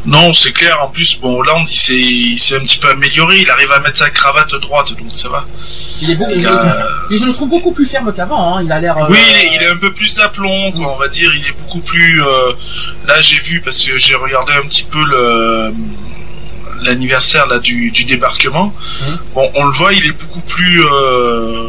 Non, 0.06 0.32
c'est 0.32 0.52
clair. 0.52 0.78
En 0.82 0.88
plus, 0.88 1.18
bon, 1.20 1.38
Hollande, 1.38 1.66
il 1.70 1.76
s'est, 1.76 1.94
il 1.94 2.56
un 2.56 2.60
petit 2.60 2.78
peu 2.78 2.88
amélioré. 2.88 3.38
Il 3.40 3.50
arrive 3.50 3.70
à 3.72 3.80
mettre 3.80 3.98
sa 3.98 4.10
cravate 4.10 4.54
droite, 4.56 4.88
donc 4.90 5.10
ça 5.14 5.28
va. 5.28 5.44
Il 6.00 6.10
est 6.10 6.14
beau, 6.14 6.24
mais 6.28 6.38
je, 6.38 6.46
Euh, 6.46 6.50
le 6.52 6.56
trouve, 6.58 7.06
mais 7.10 7.16
je 7.16 7.24
le 7.26 7.32
trouve 7.32 7.48
beaucoup 7.50 7.72
plus 7.72 7.86
ferme 7.86 8.12
qu'avant. 8.14 8.56
Hein. 8.56 8.62
Il 8.64 8.72
a 8.72 8.80
l'air. 8.80 8.96
euh, 8.96 9.06
Oui, 9.10 9.18
il 9.30 9.36
est, 9.36 9.54
il 9.56 9.62
est 9.62 9.68
un 9.70 9.76
peu 9.76 9.92
plus 9.92 10.14
d'aplomb, 10.16 10.72
quoi, 10.72 10.94
on 10.94 10.96
va 10.98 11.08
dire. 11.08 11.30
Il 11.34 11.46
est 11.46 11.52
beaucoup 11.64 11.80
plus. 11.80 12.22
euh, 12.22 12.52
là, 13.06 13.20
j'ai 13.20 13.38
vu 13.40 13.60
parce 13.60 13.82
que 13.82 13.98
j'ai 13.98 14.14
regardé 14.14 14.52
un 14.54 14.66
petit 14.66 14.84
peu 14.84 15.04
le 15.04 15.72
l'anniversaire 16.82 17.46
là 17.48 17.58
du, 17.58 17.90
du 17.90 18.04
débarquement. 18.04 18.72
Hum. 19.06 19.18
Bon, 19.34 19.50
on 19.56 19.64
le 19.64 19.72
voit, 19.72 19.92
il 19.92 20.06
est 20.06 20.12
beaucoup 20.12 20.40
plus 20.40 20.84
euh, 20.84 21.68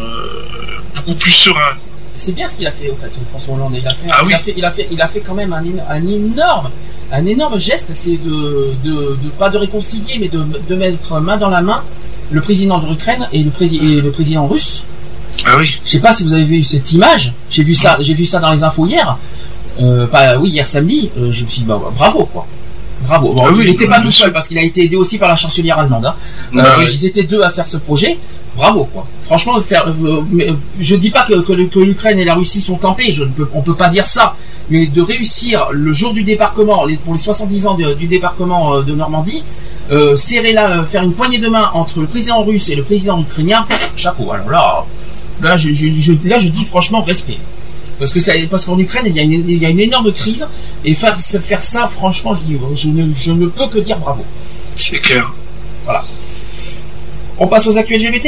beaucoup 0.96 1.16
plus 1.16 1.32
serein. 1.32 1.74
C'est 2.16 2.34
bien 2.34 2.48
ce 2.48 2.58
qu'il 2.58 2.68
a 2.68 2.72
fait, 2.72 2.90
au 2.90 2.96
fait, 2.96 3.10
François 3.32 3.56
Hollande. 3.56 3.74
Il 3.76 3.88
a 3.88 3.92
fait, 3.92 4.08
Ah 4.12 4.20
il, 4.22 4.28
oui. 4.28 4.34
a 4.34 4.40
fait, 4.40 4.54
il, 4.56 4.66
a 4.66 4.72
fait, 4.72 4.88
il 4.92 5.02
a 5.02 5.08
fait 5.08 5.22
quand 5.22 5.34
même 5.34 5.52
un, 5.54 5.64
un 5.90 6.08
énorme, 6.08 6.70
un 7.12 7.26
énorme 7.26 7.60
geste, 7.60 7.88
c'est 7.94 8.18
de, 8.24 8.74
de, 8.84 8.92
de- 8.92 9.30
pas 9.38 9.50
de 9.50 9.58
réconcilier, 9.58 10.18
mais 10.20 10.28
de, 10.28 10.42
de 10.70 10.76
mettre 10.76 11.20
main 11.20 11.38
dans 11.38 11.50
la 11.50 11.62
main 11.62 11.82
le 12.32 12.42
président 12.42 12.78
de 12.80 12.88
l'Ukraine 12.88 13.28
et 13.34 13.42
le, 13.44 13.50
prési- 13.50 13.80
et 13.82 14.02
le 14.02 14.12
président 14.12 14.46
russe. 14.48 14.84
Ah 15.46 15.56
oui. 15.58 15.68
Je 15.86 15.90
sais 15.92 16.00
pas 16.00 16.14
si 16.14 16.24
vous 16.24 16.34
avez 16.34 16.44
vu 16.44 16.64
cette 16.64 16.92
image. 16.92 17.34
J'ai 17.50 17.64
vu 17.64 17.74
ça, 17.74 17.98
j'ai 18.02 18.14
vu 18.14 18.26
ça 18.26 18.40
dans 18.40 18.52
les 18.52 18.64
infos 18.64 18.86
hier. 18.86 19.18
Euh, 19.82 20.06
pas, 20.08 20.38
oui, 20.38 20.50
hier 20.52 20.68
samedi. 20.68 21.10
Euh, 21.18 21.32
je 21.32 21.46
me 21.46 21.50
suis 21.50 21.62
dit, 21.62 21.68
bah, 21.68 21.80
bah, 21.82 21.92
bravo 21.96 22.26
quoi. 22.26 22.46
Bravo. 23.08 23.34
Bon, 23.34 23.44
Ah 23.48 23.52
oui, 23.52 23.64
il 23.66 23.72
n'était 23.72 23.88
pas 23.88 24.02
tout 24.02 24.12
seul 24.12 24.34
parce 24.34 24.48
qu'il 24.50 24.58
a 24.58 24.62
été 24.62 24.84
aidé 24.84 24.98
aussi 24.98 25.18
par 25.18 25.30
la 25.30 25.36
chancelière 25.38 25.80
allemande. 25.80 26.06
hein. 26.06 26.16
Bah 26.54 26.76
Euh, 26.78 26.84
oui. 26.84 26.92
Ils 26.94 27.06
étaient 27.06 27.24
deux 27.24 27.42
à 27.42 27.50
faire 27.50 27.66
ce 27.66 27.78
projet. 27.78 28.18
Bravo 28.56 28.84
quoi. 28.92 29.08
Franchement, 29.24 29.60
faire, 29.62 29.88
euh, 29.88 30.22
je 30.82 30.96
dis 30.96 31.10
pas 31.12 31.24
que, 31.24 31.40
que, 31.42 31.54
le- 31.54 31.66
que 31.68 31.80
l'Ukraine 31.80 32.20
et 32.20 32.26
la 32.26 32.36
Russie 32.36 32.60
sont 32.62 32.76
tempés. 32.76 33.12
Je 33.14 33.24
ne 33.24 33.30
peux, 33.30 33.48
on 33.54 33.62
peut 33.62 33.76
pas 33.76 33.88
dire 33.88 34.06
ça. 34.06 34.36
Mais 34.70 34.86
de 34.88 35.02
réussir 35.02 35.68
le 35.72 35.94
jour 35.94 36.14
du 36.14 36.24
débarquement, 36.24 36.86
pour 37.04 37.14
les 37.14 37.20
70 37.20 37.68
ans 37.68 37.74
de- 37.76 37.94
du 37.96 38.06
débarquement 38.08 38.76
euh, 38.76 38.82
de 38.84 38.94
Normandie, 38.94 39.44
euh, 39.92 40.16
serrer 40.16 40.54
là, 40.54 40.70
euh, 40.70 40.84
faire 40.86 41.02
une 41.04 41.14
poignée 41.14 41.40
de 41.40 41.48
main 41.50 41.72
entre 41.74 42.00
le 42.02 42.06
président 42.06 42.44
russe 42.44 42.70
et 42.70 42.76
le 42.76 42.84
président 42.84 43.20
ukrainien, 43.20 43.66
chapeau. 43.96 44.32
Alors 44.32 44.50
là, 44.52 44.86
là, 45.42 45.58
je, 45.58 45.74
je- 45.74 45.90
je- 45.90 46.14
là, 46.28 46.38
je 46.38 46.50
dis 46.50 46.66
franchement 46.66 47.02
respect. 47.02 47.38
Parce 47.98 48.14
que 48.14 48.20
ça, 48.20 48.32
parce 48.50 48.64
qu'en 48.66 48.78
Ukraine, 48.80 49.04
il 49.08 49.16
y, 49.16 49.20
a 49.20 49.24
une, 49.24 49.32
il 49.50 49.58
y 49.58 49.66
a 49.66 49.70
une 49.70 49.80
énorme 49.80 50.12
crise 50.14 50.46
et 50.86 50.94
faire, 50.94 51.20
faire 51.20 51.62
ça, 51.64 51.88
franchement, 51.88 52.34
je, 52.36 52.54
dis, 52.54 52.58
je, 52.76 52.88
ne, 52.90 53.12
je 53.20 53.32
ne 53.32 53.48
peux 53.48 53.68
que 53.68 53.80
dire 53.80 53.98
bravo. 53.98 54.24
C'est 54.76 55.00
clair. 55.00 55.30
Voilà. 55.84 56.06
On 57.40 57.48
passe 57.48 57.66
aux 57.68 57.78
actuels 57.78 58.02
LGBT 58.02 58.28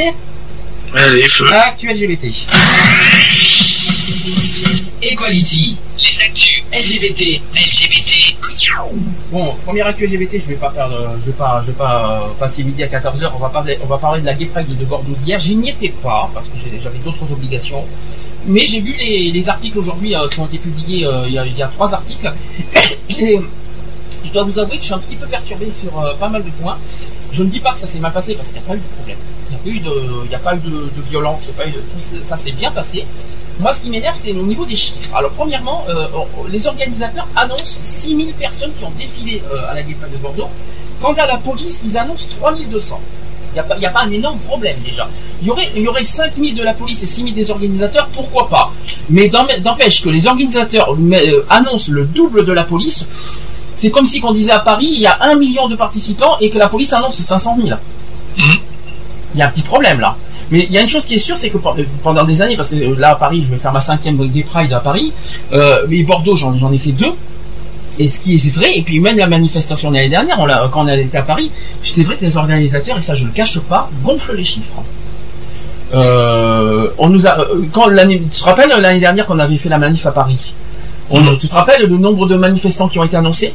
Allez, 0.94 1.26
feu. 1.28 1.46
LGBT. 1.82 2.26
Equality. 5.02 5.76
Les 5.98 6.20
actus 6.22 6.62
LGBT. 6.72 7.40
LGBT. 7.54 8.36
Bon, 9.32 9.54
première 9.64 9.86
actu 9.88 10.06
LGBT, 10.06 10.34
je 10.34 10.46
vais 10.46 10.54
pas 10.54 10.70
perdre, 10.70 11.16
je 11.20 11.26
vais 11.26 11.36
pas, 11.36 11.60
je 11.62 11.72
vais 11.72 11.76
pas 11.76 12.20
euh, 12.22 12.28
passer 12.38 12.62
midi 12.62 12.82
à 12.84 12.86
14h. 12.86 13.30
On 13.34 13.38
va 13.38 13.48
parler, 13.48 13.78
on 13.82 13.86
va 13.86 13.98
parler 13.98 14.20
de 14.20 14.26
la 14.26 14.34
Gay 14.34 14.46
Pride 14.46 14.68
de 14.76 14.84
Bordeaux 14.84 15.16
d'hier. 15.24 15.40
J'y 15.40 15.56
n'y 15.56 15.70
étais 15.70 15.88
pas 15.88 16.30
parce 16.32 16.46
que 16.46 16.52
j'avais 16.82 16.98
d'autres 16.98 17.30
obligations. 17.32 17.84
Mais 18.46 18.64
j'ai 18.66 18.80
vu 18.80 18.94
les, 18.96 19.30
les 19.32 19.48
articles 19.48 19.78
aujourd'hui 19.78 20.14
euh, 20.14 20.28
qui 20.28 20.38
ont 20.40 20.46
été 20.46 20.58
publiés. 20.58 21.04
euh, 21.06 21.24
il, 21.26 21.32
y 21.34 21.38
a, 21.38 21.46
il 21.46 21.56
y 21.56 21.62
a 21.62 21.68
trois 21.68 21.92
articles. 21.94 22.32
Et 23.10 23.40
je 24.24 24.32
dois 24.32 24.44
vous 24.44 24.58
avouer 24.58 24.76
que 24.76 24.82
je 24.82 24.86
suis 24.86 24.94
un 24.94 24.98
petit 24.98 25.16
peu 25.16 25.26
perturbé 25.26 25.68
sur 25.80 25.98
euh, 25.98 26.14
pas 26.14 26.28
mal 26.28 26.44
de 26.44 26.50
points. 26.50 26.78
Je 27.32 27.42
ne 27.42 27.48
dis 27.48 27.60
pas 27.60 27.72
que 27.72 27.80
ça 27.80 27.86
s'est 27.88 27.98
mal 27.98 28.12
passé 28.12 28.34
parce 28.34 28.48
qu'il 28.48 28.58
n'y 28.58 28.64
a 28.64 28.68
pas 28.68 28.74
eu 28.76 28.78
de 28.78 28.94
problème. 28.96 29.16
Il 29.50 29.54
n'y 29.54 29.56
a 29.56 29.62
pas 29.64 29.70
eu 29.70 29.80
de, 29.80 30.24
il 30.24 30.28
n'y 30.28 30.34
a 30.34 30.38
pas 30.38 30.54
eu 30.54 30.58
de, 30.60 30.70
de 30.70 31.02
violence. 31.10 31.40
Il 31.44 31.54
n'y 31.54 31.60
a 31.60 31.62
pas 31.64 31.68
eu 31.68 31.72
de, 31.72 31.78
tout 31.78 32.24
ça 32.28 32.36
s'est 32.36 32.52
bien 32.52 32.70
passé. 32.70 33.04
Moi, 33.62 33.72
ce 33.72 33.80
qui 33.80 33.90
m'énerve, 33.90 34.16
c'est 34.20 34.32
au 34.32 34.42
niveau 34.42 34.64
des 34.64 34.76
chiffres. 34.76 34.98
Alors, 35.14 35.30
premièrement, 35.30 35.84
euh, 35.88 36.06
les 36.50 36.66
organisateurs 36.66 37.26
annoncent 37.36 37.78
6000 37.82 38.32
personnes 38.34 38.72
qui 38.78 38.84
ont 38.84 38.90
défilé 38.98 39.40
euh, 39.52 39.70
à 39.70 39.74
la 39.74 39.82
Pride 39.82 39.96
de 40.12 40.16
Bordeaux. 40.18 40.48
Quant 41.00 41.12
à 41.14 41.26
la 41.26 41.36
police, 41.36 41.80
ils 41.86 41.96
annoncent 41.96 42.26
3200. 42.40 43.00
Il 43.50 43.54
n'y 43.54 43.60
a, 43.60 43.62
pas- 43.62 43.76
a 44.00 44.02
un 44.04 44.10
énorme 44.10 44.38
problème 44.40 44.76
déjà. 44.84 45.08
Il 45.42 45.46
y 45.48 45.50
aurait, 45.50 45.70
il 45.76 45.82
y 45.82 45.88
aurait 45.88 46.02
5000 46.04 46.54
de 46.54 46.62
la 46.64 46.74
police 46.74 47.02
et 47.02 47.06
6000 47.06 47.34
des 47.34 47.50
organisateurs, 47.50 48.08
pourquoi 48.14 48.48
pas? 48.48 48.72
Mais 49.10 49.28
d'em- 49.28 49.46
d'empêche 49.60 50.02
que 50.02 50.08
les 50.08 50.26
organisateurs 50.26 50.94
euh, 50.96 51.44
annoncent 51.50 51.92
le 51.92 52.04
double 52.04 52.44
de 52.44 52.52
la 52.52 52.64
police, 52.64 53.04
c'est 53.76 53.90
comme 53.90 54.06
si 54.06 54.20
qu'on 54.20 54.32
disait 54.32 54.52
à 54.52 54.60
Paris, 54.60 54.88
il 54.90 55.00
y 55.00 55.06
a 55.06 55.18
un 55.22 55.34
million 55.36 55.68
de 55.68 55.76
participants 55.76 56.36
et 56.40 56.50
que 56.50 56.58
la 56.58 56.68
police 56.68 56.92
annonce 56.92 57.20
500 57.20 57.58
000. 57.62 57.78
Il 59.34 59.38
y 59.38 59.42
a 59.42 59.46
un 59.46 59.50
petit 59.50 59.62
problème 59.62 60.00
là. 60.00 60.16
Mais 60.52 60.60
il 60.68 60.70
y 60.72 60.78
a 60.78 60.82
une 60.82 60.88
chose 60.88 61.04
qui 61.06 61.14
est 61.14 61.18
sûre, 61.18 61.36
c'est 61.36 61.50
que 61.50 61.58
pen- 61.58 61.84
pendant 62.04 62.22
des 62.24 62.40
années, 62.42 62.56
parce 62.56 62.68
que 62.70 62.76
euh, 62.76 62.94
là 62.96 63.10
à 63.10 63.14
Paris, 63.16 63.42
je 63.44 63.52
vais 63.52 63.58
faire 63.58 63.72
ma 63.72 63.80
cinquième 63.80 64.16
Gay 64.28 64.42
Pride 64.44 64.72
à 64.72 64.78
Paris, 64.80 65.12
euh, 65.52 65.86
mais 65.88 66.02
Bordeaux, 66.04 66.36
j'en 66.36 66.72
ai 66.72 66.78
fait 66.78 66.92
deux. 66.92 67.12
Et 67.98 68.06
ce 68.08 68.20
qui 68.20 68.36
est 68.36 68.54
vrai, 68.54 68.78
et 68.78 68.82
puis 68.82 69.00
même 69.00 69.18
la 69.18 69.26
manifestation 69.26 69.90
de 69.90 69.96
l'année 69.96 70.08
dernière, 70.08 70.38
on 70.40 70.46
quand 70.70 70.84
on 70.84 70.88
était 70.88 71.18
à 71.18 71.22
Paris, 71.22 71.50
c'est 71.82 72.02
vrai 72.04 72.16
que 72.16 72.24
les 72.24 72.36
organisateurs, 72.36 72.96
et 72.98 73.02
ça 73.02 73.14
je 73.14 73.24
le 73.24 73.32
cache 73.32 73.58
pas, 73.60 73.90
gonflent 74.04 74.36
les 74.36 74.44
chiffres. 74.44 74.82
Euh, 75.94 76.88
on 76.98 77.08
nous 77.10 77.26
a, 77.26 77.36
quand 77.72 77.88
l'année, 77.88 78.22
tu 78.30 78.40
te 78.40 78.44
rappelles 78.44 78.70
l'année 78.78 79.00
dernière 79.00 79.26
qu'on 79.26 79.38
avait 79.38 79.58
fait 79.58 79.68
la 79.68 79.78
manif 79.78 80.06
à 80.06 80.10
Paris? 80.12 80.52
On, 81.10 81.36
Tu 81.36 81.48
te 81.48 81.54
rappelles 81.54 81.86
le 81.86 81.98
nombre 81.98 82.26
de 82.26 82.36
manifestants 82.36 82.88
qui 82.88 82.98
ont 82.98 83.04
été 83.04 83.16
annoncés? 83.16 83.52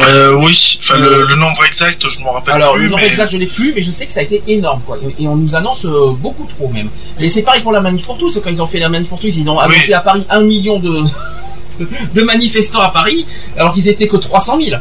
Euh, 0.00 0.34
oui, 0.34 0.78
enfin 0.82 0.98
le, 0.98 1.26
le 1.26 1.34
nombre 1.34 1.64
exact, 1.64 2.08
je 2.08 2.20
m'en 2.20 2.32
rappelle 2.32 2.54
Alors 2.54 2.74
plus. 2.74 2.84
le 2.84 2.88
nombre 2.88 3.02
mais... 3.02 3.08
exact 3.08 3.30
je 3.30 3.36
l'ai 3.36 3.46
plus, 3.46 3.72
mais 3.74 3.82
je 3.82 3.90
sais 3.90 4.06
que 4.06 4.12
ça 4.12 4.20
a 4.20 4.22
été 4.22 4.42
énorme 4.48 4.80
quoi. 4.86 4.96
Et, 5.18 5.24
et 5.24 5.28
on 5.28 5.36
nous 5.36 5.54
annonce 5.54 5.84
euh, 5.84 6.12
beaucoup 6.16 6.46
trop 6.46 6.68
même. 6.68 6.88
Et 7.20 7.28
c'est 7.28 7.42
pareil 7.42 7.60
pour 7.62 7.72
la 7.72 7.80
manif 7.80 8.04
pour 8.06 8.16
tous. 8.18 8.40
Quand 8.42 8.50
ils 8.50 8.62
ont 8.62 8.66
fait 8.66 8.78
la 8.78 8.88
manif 8.88 9.08
pour 9.08 9.20
tous, 9.20 9.28
ils 9.36 9.48
ont 9.48 9.58
annoncé 9.58 9.80
Oui. 9.88 9.94
à 9.94 10.00
Paris 10.00 10.24
un 10.30 10.40
million 10.40 10.78
de 10.78 11.02
de 12.14 12.22
manifestants 12.22 12.80
à 12.80 12.88
Paris, 12.90 13.26
alors 13.56 13.74
qu'ils 13.74 13.88
étaient 13.88 14.08
que 14.08 14.16
300 14.16 14.58
000. 14.62 14.80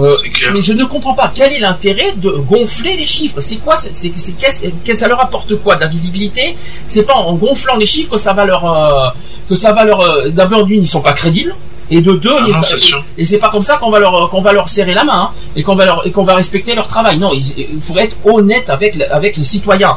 Euh, 0.00 0.16
mais 0.52 0.60
je 0.60 0.72
ne 0.72 0.84
comprends 0.84 1.14
pas 1.14 1.30
quel 1.32 1.52
est 1.52 1.60
l'intérêt 1.60 2.12
de 2.16 2.30
gonfler 2.30 2.96
les 2.96 3.06
chiffres. 3.06 3.40
C'est 3.40 3.56
quoi 3.56 3.76
C'est 3.76 4.10
qu'est-ce 4.36 4.62
que 4.84 4.96
ça 4.96 5.06
leur 5.06 5.20
apporte 5.20 5.54
quoi 5.56 5.76
de 5.76 5.82
la 5.82 5.86
visibilité? 5.88 6.56
C'est 6.88 7.04
pas 7.04 7.14
en 7.14 7.34
gonflant 7.34 7.76
les 7.76 7.86
chiffres 7.86 8.10
que 8.10 8.16
ça 8.16 8.32
va 8.32 8.44
leur 8.44 8.64
euh, 8.66 9.08
que 9.48 9.54
ça 9.54 9.72
va 9.72 9.84
leur 9.84 10.00
euh, 10.00 10.30
d'abord 10.30 10.66
d'une 10.66 10.82
ils 10.82 10.88
sont 10.88 11.00
pas 11.02 11.12
crédibles 11.12 11.54
et 11.90 12.00
de 12.00 12.12
deux 12.12 12.30
Ah 12.38 12.46
non, 12.48 12.62
sûr. 12.78 13.04
et 13.18 13.24
c'est 13.24 13.38
pas 13.38 13.50
comme 13.50 13.62
ça 13.64 13.76
qu'on 13.76 13.90
va 13.90 13.98
leur 13.98 14.30
qu'on 14.30 14.40
va 14.40 14.52
leur 14.52 14.68
serrer 14.68 14.94
la 14.94 15.04
main 15.04 15.16
hein, 15.24 15.30
et 15.56 15.62
qu'on 15.62 15.74
va 15.74 15.84
leur 15.84 16.06
et 16.06 16.10
qu'on 16.10 16.24
va 16.24 16.34
respecter 16.34 16.74
leur 16.74 16.86
travail. 16.86 17.18
Non, 17.18 17.32
il, 17.32 17.44
il 17.58 17.80
faudrait 17.80 18.04
être 18.04 18.16
honnête 18.24 18.70
avec 18.70 18.98
avec 19.10 19.36
les 19.36 19.44
citoyens. 19.44 19.96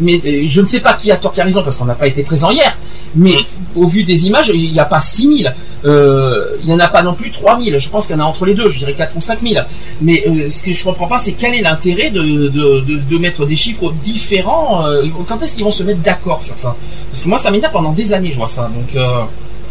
Mais 0.00 0.20
euh, 0.24 0.44
je 0.46 0.60
ne 0.60 0.66
sais 0.66 0.80
pas 0.80 0.94
qui 0.94 1.10
a 1.10 1.16
tort 1.16 1.32
qui 1.32 1.40
a 1.40 1.44
raison 1.44 1.62
parce 1.62 1.76
qu'on 1.76 1.84
n'a 1.86 1.94
pas 1.94 2.06
été 2.06 2.22
présent 2.22 2.50
hier. 2.50 2.76
Mais 3.16 3.36
au 3.76 3.86
vu 3.86 4.02
des 4.02 4.26
images, 4.26 4.50
il 4.52 4.72
n'y 4.72 4.78
a 4.80 4.84
pas 4.84 5.00
6000, 5.00 5.54
euh, 5.84 6.56
il 6.62 6.66
n'y 6.66 6.72
en 6.72 6.80
a 6.80 6.88
pas 6.88 7.02
non 7.02 7.14
plus 7.14 7.30
3000. 7.30 7.78
Je 7.78 7.88
pense 7.88 8.06
qu'il 8.06 8.16
y 8.16 8.18
en 8.18 8.22
a 8.22 8.26
entre 8.26 8.44
les 8.44 8.54
deux, 8.54 8.70
je 8.70 8.78
dirais 8.78 8.92
4 8.94 9.16
ou 9.16 9.20
5000. 9.20 9.64
Mais 10.00 10.24
euh, 10.26 10.50
ce 10.50 10.62
que 10.62 10.72
je 10.72 10.82
comprends 10.82 11.06
pas, 11.06 11.18
c'est 11.18 11.32
quel 11.32 11.54
est 11.54 11.62
l'intérêt 11.62 12.10
de, 12.10 12.20
de, 12.22 12.48
de, 12.80 12.96
de 13.08 13.18
mettre 13.18 13.46
des 13.46 13.54
chiffres 13.54 13.92
différents. 14.02 14.84
euh, 14.86 15.04
quand 15.28 15.40
est-ce 15.42 15.54
qu'ils 15.54 15.64
vont 15.64 15.70
se 15.70 15.84
mettre 15.84 16.00
d'accord 16.00 16.42
sur 16.44 16.58
ça? 16.58 16.74
Parce 17.12 17.22
que 17.22 17.28
moi, 17.28 17.38
ça 17.38 17.50
m'énerve 17.52 17.72
pendant 17.72 17.92
des 17.92 18.12
années, 18.12 18.32
je 18.32 18.36
vois 18.36 18.48
ça. 18.48 18.68
Donc, 18.74 19.00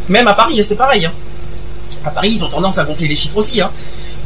même 0.09 0.27
à 0.27 0.33
Paris, 0.33 0.63
c'est 0.63 0.75
pareil. 0.75 1.05
hein. 1.05 1.11
À 2.05 2.09
Paris, 2.11 2.33
ils 2.37 2.43
ont 2.43 2.49
tendance 2.49 2.77
à 2.77 2.83
gonfler 2.83 3.07
les 3.07 3.15
chiffres 3.15 3.37
aussi. 3.37 3.61
Hein. 3.61 3.69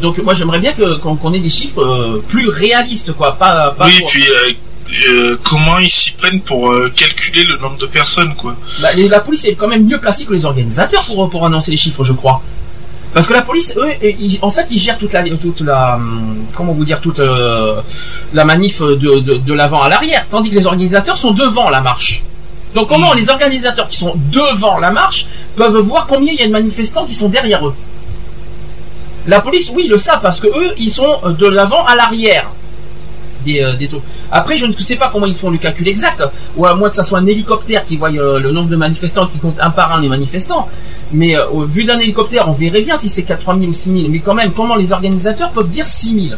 Donc, 0.01 0.17
moi, 0.19 0.33
j'aimerais 0.33 0.59
bien 0.59 0.73
que 0.73 0.95
qu'on 0.97 1.33
ait 1.33 1.39
des 1.39 1.49
chiffres 1.49 1.81
euh, 1.81 2.23
plus 2.27 2.49
réalistes, 2.49 3.13
quoi. 3.13 3.33
Pas, 3.37 3.71
pas 3.77 3.85
Oui, 3.85 3.99
pour- 3.99 4.09
puis 4.09 4.27
euh, 4.29 4.53
euh, 5.09 5.37
comment 5.43 5.77
ils 5.79 5.89
s'y 5.91 6.11
prennent 6.13 6.41
pour 6.41 6.73
calculer 6.95 7.43
le 7.43 7.57
nombre 7.57 7.77
de 7.77 7.85
personnes, 7.87 8.33
quoi 8.35 8.55
Bah, 8.81 8.93
les- 8.93 9.07
la 9.09 9.19
police 9.19 9.45
est 9.45 9.55
quand 9.55 9.67
même 9.67 9.85
mieux 9.85 9.99
placée 9.99 10.25
que 10.25 10.33
les 10.33 10.45
organisateurs 10.45 11.03
pour, 11.05 11.29
pour 11.29 11.45
annoncer 11.45 11.71
les 11.71 11.77
chiffres, 11.77 12.03
je 12.03 12.13
crois. 12.13 12.41
Parce 13.13 13.25
que 13.27 13.33
la 13.33 13.41
police, 13.41 13.73
eux, 13.77 13.89
ils- 14.03 14.37
en 14.41 14.51
fait, 14.51 14.67
ils 14.69 14.79
gèrent 14.79 14.97
toute 14.97 15.13
la, 15.13 15.23
toute 15.37 15.61
la, 15.61 15.95
hum, 15.95 16.35
comment 16.55 16.73
vous 16.73 16.85
dire, 16.85 16.99
toute 17.01 17.19
la 18.33 18.45
manif 18.45 18.81
de, 18.81 18.95
de, 19.19 19.33
de 19.35 19.53
l'avant 19.53 19.81
à 19.81 19.89
l'arrière, 19.89 20.25
tandis 20.29 20.49
que 20.49 20.55
les 20.55 20.65
organisateurs 20.67 21.17
sont 21.17 21.31
devant 21.31 21.69
la 21.69 21.81
marche. 21.81 22.23
Donc 22.77 22.89
comment 22.89 23.11
les 23.15 23.27
organisateurs 23.27 23.87
qui 23.87 23.97
sont 23.97 24.13
devant 24.31 24.77
la 24.77 24.91
marche 24.91 25.25
peuvent 25.55 25.77
voir 25.77 26.05
combien 26.05 26.31
il 26.31 26.39
y 26.39 26.43
a 26.43 26.45
de 26.45 26.51
manifestants 26.51 27.05
qui 27.05 27.15
sont 27.15 27.27
derrière 27.27 27.67
eux? 27.67 27.73
La 29.25 29.41
police, 29.41 29.71
oui, 29.73 29.85
ils 29.85 29.89
le 29.89 29.97
savent 29.97 30.21
parce 30.21 30.39
que 30.39 30.45
eux, 30.45 30.75
ils 30.77 30.91
sont 30.91 31.17
de 31.27 31.47
l'avant 31.47 31.83
à 31.87 31.95
l'arrière 31.95 32.45
des, 33.43 33.63
euh, 33.63 33.75
des 33.75 33.87
taux. 33.87 34.03
Après, 34.31 34.59
je 34.59 34.67
ne 34.67 34.73
sais 34.73 34.95
pas 34.95 35.09
comment 35.11 35.25
ils 35.25 35.33
font 35.33 35.49
le 35.49 35.57
calcul 35.57 35.87
exact, 35.87 36.23
ou 36.55 36.67
à 36.67 36.75
moins 36.75 36.91
que 36.91 36.95
ça 36.95 37.01
soit 37.01 37.17
un 37.17 37.25
hélicoptère 37.25 37.83
qui 37.83 37.97
voit 37.97 38.11
euh, 38.11 38.39
le 38.39 38.51
nombre 38.51 38.69
de 38.69 38.75
manifestants 38.75 39.25
qui 39.25 39.39
compte 39.39 39.59
un 39.59 39.71
par 39.71 39.93
un 39.93 39.99
les 39.99 40.07
manifestants. 40.07 40.69
Mais 41.11 41.35
euh, 41.35 41.49
au 41.49 41.61
vu 41.61 41.83
d'un 41.83 41.97
hélicoptère, 41.97 42.47
on 42.47 42.51
verrait 42.51 42.83
bien 42.83 42.99
si 42.99 43.09
c'est 43.09 43.23
4 43.23 43.41
3000 43.41 43.69
ou 43.69 43.73
6000. 43.73 44.11
Mais 44.11 44.19
quand 44.19 44.35
même, 44.35 44.51
comment 44.51 44.75
les 44.75 44.91
organisateurs 44.91 45.49
peuvent 45.49 45.69
dire 45.69 45.87
6000 45.87 46.37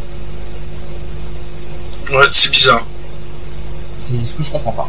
Ouais, 2.13 2.27
c'est 2.31 2.49
bizarre. 2.49 2.85
C'est 3.99 4.25
ce 4.25 4.33
que 4.35 4.41
je 4.43 4.51
comprends 4.51 4.71
pas. 4.71 4.87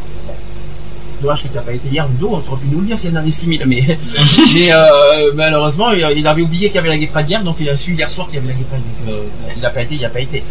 Bon. 1.21 1.27
Dommage 1.27 1.43
que 1.43 1.47
tu 1.49 1.53
n'as 1.55 1.61
pas 1.61 1.73
été 1.73 1.87
hier, 1.89 2.07
Ludo, 2.07 2.29
on 2.31 2.51
aurait 2.51 2.61
pu 2.61 2.67
nous 2.71 2.79
le 2.81 2.87
dire 2.87 2.97
s'il 2.97 3.11
y 3.11 3.13
en 3.13 3.17
avait 3.17 3.31
6000. 3.31 3.63
Mais, 3.67 3.81
mais 4.53 4.71
euh, 4.73 5.31
malheureusement, 5.35 5.91
il, 5.91 6.27
avait 6.27 6.41
oublié 6.41 6.67
qu'il 6.67 6.75
y 6.75 6.79
avait 6.79 6.97
la 6.97 7.07
Pride 7.07 7.29
hier, 7.29 7.43
donc 7.43 7.57
il 7.59 7.69
a 7.69 7.77
su 7.77 7.93
hier 7.93 8.09
soir 8.09 8.27
qu'il 8.27 8.35
y 8.35 8.37
avait 8.39 8.47
la. 8.49 8.53
Donc, 8.55 8.83
euh, 9.09 9.21
il 9.55 9.61
n'a 9.61 9.69
pas 9.69 9.81
été, 9.83 9.95
il 9.95 10.01
n'a 10.01 10.09
pas 10.09 10.19
été. 10.21 10.43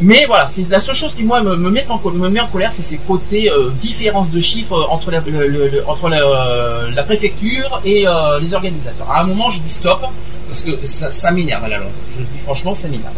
Mais 0.00 0.24
voilà, 0.26 0.46
c'est 0.48 0.68
la 0.68 0.80
seule 0.80 0.94
chose 0.96 1.14
qui 1.14 1.22
moi 1.22 1.42
me, 1.42 1.54
me 1.56 1.70
met 1.70 1.84
en, 1.88 1.98
co- 1.98 2.10
me 2.10 2.28
met 2.28 2.40
en 2.40 2.46
colère, 2.48 2.72
c'est 2.72 2.82
ces 2.82 2.96
côtés 2.96 3.50
euh, 3.50 3.70
différences 3.80 4.30
de 4.30 4.40
chiffres 4.40 4.86
entre 4.90 5.10
la, 5.12 5.20
le- 5.20 5.46
le- 5.46 5.68
le- 5.68 5.88
entre 5.88 6.08
la, 6.08 6.22
euh, 6.22 6.90
la 6.94 7.02
préfecture 7.04 7.80
et 7.84 8.06
euh, 8.08 8.40
les 8.40 8.52
organisateurs. 8.54 9.08
À 9.10 9.20
un 9.20 9.24
moment, 9.24 9.50
je 9.50 9.60
dis 9.60 9.70
stop 9.70 10.00
parce 10.48 10.62
que 10.62 10.70
ça, 10.86 11.12
ça 11.12 11.30
m'énerve 11.30 11.64
à 11.64 11.68
la 11.68 11.78
longue. 11.78 11.88
Je 12.10 12.18
dis 12.18 12.38
franchement, 12.44 12.74
ça 12.74 12.88
m'énerve. 12.88 13.12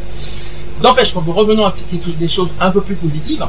N'empêche, 0.83 1.15
quand 1.15 1.23
nous 1.27 1.33
revenons 1.33 1.65
à 1.67 1.75
des 2.19 2.29
choses 2.29 2.49
un 2.61 2.71
peu 2.71 2.81
plus 2.83 2.97
positives, 2.97 3.47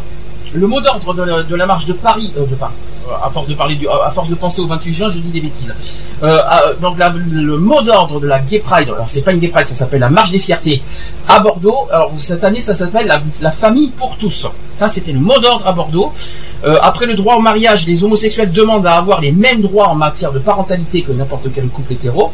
le 0.56 0.68
mot 0.68 0.82
d'ordre 0.82 1.14
de, 1.14 1.56
la- 1.56 1.66
marche 1.66 1.86
de 1.86 1.94
Paris, 1.94 2.32
euh, 2.38 2.46
de 2.46 2.56
Paris, 2.56 2.74
euh, 3.08 3.26
à 3.26 3.30
force 3.30 3.48
de 3.48 3.54
parler 3.54 3.78
à 4.04 4.12
force 4.12 4.30
de 4.30 4.36
penser 4.36 4.62
au 4.62 4.68
28 4.68 4.94
juin, 4.94 5.10
je 5.12 5.20
dis 5.20 5.32
des 5.32 5.42
bêtises. 5.42 5.74
Euh, 6.24 6.40
donc 6.82 6.98
le 6.98 7.58
mot 7.58 7.82
d'ordre 7.82 8.20
de 8.20 8.28
la 8.28 8.40
Gay 8.40 8.60
Pride, 8.60 8.90
alors 8.90 9.08
c'est 9.08 9.22
pas 9.22 9.32
une 9.32 9.40
Gay 9.40 9.50
Pride, 9.50 9.68
ça 9.68 9.76
s'appelle 9.76 10.00
la 10.00 10.10
marche 10.10 10.32
des 10.32 10.40
fiertés 10.40 10.82
à 11.28 11.40
Bordeaux. 11.40 11.88
Alors 11.92 12.12
cette 12.16 12.44
année, 12.44 12.60
ça 12.60 12.74
s'appelle 12.74 13.12
la, 13.42 13.52
famille 13.52 13.90
pour 13.90 14.18
tous. 14.18 14.48
Ça, 14.76 14.88
c'était 14.90 15.12
le 15.14 15.20
mot 15.20 15.40
d'ordre 15.40 15.68
à 15.68 15.74
Bordeaux. 15.74 16.12
Après 16.82 17.06
le 17.06 17.14
droit 17.14 17.36
au 17.36 17.42
mariage, 17.42 17.86
les 17.86 18.04
homosexuels 18.04 18.52
demandent 18.52 18.88
à 18.88 18.94
avoir 18.98 19.22
les 19.22 19.32
mêmes 19.32 19.62
droits 19.62 19.88
en 19.88 19.96
matière 19.96 20.32
de 20.32 20.40
parentalité 20.40 21.04
que 21.04 21.12
n'importe 21.12 21.48
quel 21.54 21.68
couple 21.68 21.94
hétéro. 21.94 22.32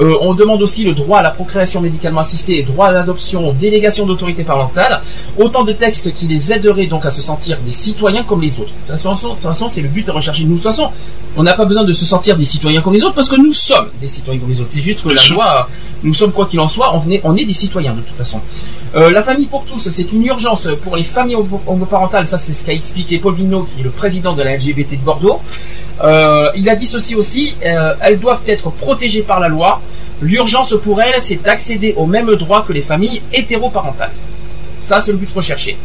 Euh, 0.00 0.14
on 0.20 0.34
demande 0.34 0.62
aussi 0.62 0.84
le 0.84 0.94
droit 0.94 1.18
à 1.18 1.22
la 1.22 1.30
procréation 1.30 1.80
médicalement 1.80 2.20
assistée, 2.20 2.62
droit 2.62 2.86
à 2.86 2.92
l'adoption, 2.92 3.52
délégation 3.52 4.06
d'autorité 4.06 4.44
parentale. 4.44 5.00
Autant 5.38 5.64
de 5.64 5.72
textes 5.72 6.14
qui 6.14 6.26
les 6.26 6.52
aideraient 6.52 6.86
donc 6.86 7.04
à 7.04 7.10
se 7.10 7.20
sentir 7.20 7.58
des 7.64 7.72
citoyens 7.72 8.22
comme 8.22 8.40
les 8.40 8.52
autres. 8.60 8.70
De 8.88 8.92
toute 8.96 9.40
façon, 9.42 9.68
c'est 9.68 9.80
le 9.82 9.88
but 9.88 10.08
à 10.08 10.12
rechercher. 10.12 10.44
Nous, 10.44 10.50
de 10.56 10.62
toute 10.62 10.62
façon, 10.70 10.88
on 11.36 11.42
n'a 11.42 11.54
pas 11.54 11.64
besoin 11.64 11.84
de 11.84 11.92
se 11.92 12.04
sentir 12.04 12.36
des 12.36 12.44
citoyens 12.44 12.80
comme 12.82 12.94
les 12.94 13.02
autres 13.02 13.14
parce 13.14 13.28
que 13.28 13.36
nous 13.36 13.52
sommes 13.52 13.88
des 14.00 14.08
citoyens 14.08 14.40
comme 14.40 14.50
les 14.50 14.60
autres. 14.60 14.70
C'est 14.70 14.80
juste 14.80 15.02
que 15.02 15.08
la 15.08 15.20
loi, 15.34 15.68
nous 16.04 16.14
sommes 16.14 16.32
quoi 16.32 16.46
qu'il 16.46 16.60
en 16.60 16.68
soit, 16.68 16.94
on 16.94 17.10
est, 17.10 17.20
on 17.24 17.36
est 17.36 17.44
des 17.44 17.52
citoyens 17.52 17.92
de 17.92 18.00
toute 18.00 18.16
façon. 18.16 18.40
Euh, 18.96 19.10
la 19.10 19.22
famille 19.22 19.46
pour 19.46 19.64
tous, 19.64 19.88
c'est 19.90 20.12
une 20.12 20.24
urgence 20.24 20.66
pour 20.82 20.96
les 20.96 21.04
familles 21.04 21.36
homo- 21.36 21.60
homoparentales. 21.66 22.26
Ça, 22.26 22.38
c'est 22.38 22.52
ce 22.54 22.64
qu'a 22.64 22.72
expliqué 22.72 23.18
Paul 23.18 23.34
Vino, 23.34 23.68
qui 23.74 23.80
est 23.80 23.84
le 23.84 23.90
président 23.90 24.32
de 24.34 24.42
la 24.42 24.56
LGBT 24.56 24.92
de 24.92 25.04
Bordeaux. 25.04 25.40
Euh, 26.02 26.50
il 26.56 26.68
a 26.68 26.76
dit 26.76 26.86
ceci 26.86 27.14
aussi 27.14 27.54
euh, 27.64 27.94
elles 28.00 28.18
doivent 28.18 28.40
être 28.46 28.70
protégées 28.70 29.22
par 29.22 29.40
la 29.40 29.48
loi. 29.48 29.80
L'urgence 30.22 30.74
pour 30.82 31.00
elles, 31.00 31.20
c'est 31.20 31.42
d'accéder 31.42 31.94
aux 31.96 32.06
mêmes 32.06 32.34
droits 32.34 32.64
que 32.66 32.72
les 32.72 32.82
familles 32.82 33.22
hétéroparentales. 33.32 34.12
Ça, 34.82 35.00
c'est 35.00 35.12
le 35.12 35.18
but 35.18 35.30
recherché. 35.34 35.76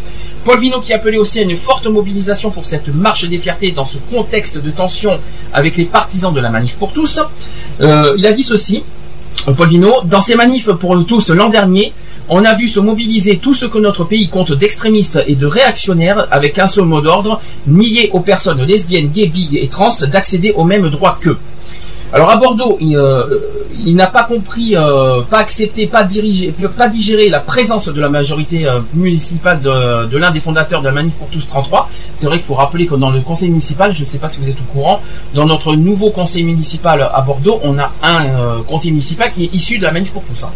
Paul 0.43 0.59
Vino 0.59 0.79
qui 0.79 0.93
appelait 0.93 1.17
aussi 1.17 1.39
à 1.39 1.43
une 1.43 1.57
forte 1.57 1.87
mobilisation 1.87 2.51
pour 2.51 2.65
cette 2.65 2.87
marche 2.93 3.27
des 3.27 3.37
fiertés 3.37 3.71
dans 3.71 3.85
ce 3.85 3.97
contexte 3.97 4.57
de 4.57 4.71
tension 4.71 5.19
avec 5.53 5.75
les 5.77 5.85
partisans 5.85 6.33
de 6.33 6.39
la 6.39 6.49
manif 6.49 6.75
pour 6.75 6.93
tous. 6.93 7.19
Euh, 7.81 8.13
il 8.17 8.25
a 8.27 8.31
dit 8.31 8.43
ceci, 8.43 8.83
Paul 9.57 9.67
Vino, 9.67 10.01
dans 10.03 10.21
ces 10.21 10.35
manifs 10.35 10.71
pour 10.71 11.05
tous 11.05 11.29
l'an 11.31 11.49
dernier, 11.49 11.93
on 12.29 12.43
a 12.43 12.53
vu 12.53 12.67
se 12.67 12.79
mobiliser 12.79 13.37
tout 13.37 13.53
ce 13.53 13.65
que 13.65 13.77
notre 13.77 14.03
pays 14.03 14.27
compte 14.27 14.51
d'extrémistes 14.51 15.19
et 15.27 15.35
de 15.35 15.45
réactionnaires 15.45 16.27
avec 16.31 16.57
un 16.59 16.67
seul 16.67 16.85
mot 16.85 17.01
d'ordre, 17.01 17.41
nier 17.67 18.09
aux 18.13 18.19
personnes 18.19 18.63
lesbiennes, 18.63 19.09
gays, 19.09 19.27
bi 19.27 19.57
et 19.57 19.67
trans 19.67 19.89
d'accéder 20.11 20.51
aux 20.55 20.63
mêmes 20.63 20.89
droits 20.89 21.17
qu'eux. 21.21 21.37
Alors 22.13 22.29
à 22.29 22.37
Bordeaux, 22.37 22.77
il, 22.79 22.95
euh, 22.95 23.23
n'a 23.87 24.07
pas 24.07 24.23
compris, 24.23 24.75
euh, 24.75 25.21
pas 25.21 25.39
accepté, 25.39 25.87
pas 25.87 26.03
dirigé, 26.03 26.53
pas 26.77 26.87
digéré 26.87 27.29
la 27.29 27.39
présence 27.39 27.89
de 27.89 27.99
la 27.99 28.09
majorité 28.09 28.67
euh, 28.67 28.79
municipale 28.93 29.59
de, 29.59 30.17
l'un 30.17 30.31
des 30.31 30.39
fondateurs 30.39 30.81
de 30.81 30.85
la 30.85 30.93
Manif 30.93 31.13
pour 31.15 31.27
tous 31.27 31.45
33. 31.45 31.89
C'est 32.15 32.27
vrai 32.27 32.37
qu'il 32.37 32.45
faut 32.45 32.53
rappeler 32.53 32.85
que 32.85 32.95
dans 32.95 33.09
le 33.09 33.21
conseil 33.21 33.49
municipal, 33.49 33.93
je 33.93 34.01
ne 34.01 34.05
sais 34.05 34.19
pas 34.19 34.29
si 34.29 34.39
vous 34.39 34.47
êtes 34.47 34.59
au 34.59 34.71
courant, 34.71 35.01
dans 35.33 35.45
notre 35.45 35.75
nouveau 35.75 36.09
conseil 36.11 36.43
municipal 36.43 37.01
à 37.01 37.21
Bordeaux, 37.21 37.59
on 37.63 37.77
a 37.79 37.91
un 38.03 38.61
conseil 38.67 38.91
municipal 38.91 39.31
qui 39.33 39.45
est 39.45 39.53
issu 39.53 39.77
de 39.79 39.83
la 39.83 39.91
Manif 39.91 40.11
pour 40.11 40.23
tous. 40.23 40.43
hein. 40.43 40.49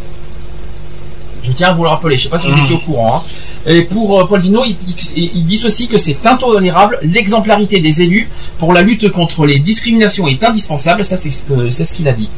Je 1.50 1.54
tiens 1.54 1.70
à 1.70 1.74
vous 1.74 1.84
le 1.84 1.90
rappeler, 1.90 2.16
je 2.18 2.22
ne 2.22 2.24
sais 2.24 2.30
pas 2.30 2.38
si 2.38 2.48
vous 2.48 2.56
Mhm. 2.58 2.64
étiez 2.64 2.76
au 2.76 2.80
courant. 2.80 3.18
hein. 3.18 3.22
Et 3.66 3.82
pour 3.84 4.20
euh, 4.22 4.26
Paul 4.26 4.40
Vino, 4.40 4.64
il, 4.66 4.76
il- 5.16 5.32
il 5.36 5.46
dit 5.46 5.58
ceci 5.58 5.88
que 5.88 5.98
c'est 5.98 6.26
intolérable, 6.26 7.00
l'exemplarité 7.02 7.80
des 7.80 8.02
élus 8.02 8.30
pour 8.60 8.72
la 8.74 8.82
lutte 8.82 9.10
contre 9.12 9.46
les 9.46 9.60
discriminations 9.60 10.28
est 10.28 10.44
indispensable, 10.44 11.04
ça 11.04 11.18
c'est 11.18 11.32
ce 11.32 11.44
que- 11.44 11.70
c'est 11.72 11.86
ce 11.86 11.96
qu'il 11.96 12.08
a 12.08 12.14
dit. 12.14 12.30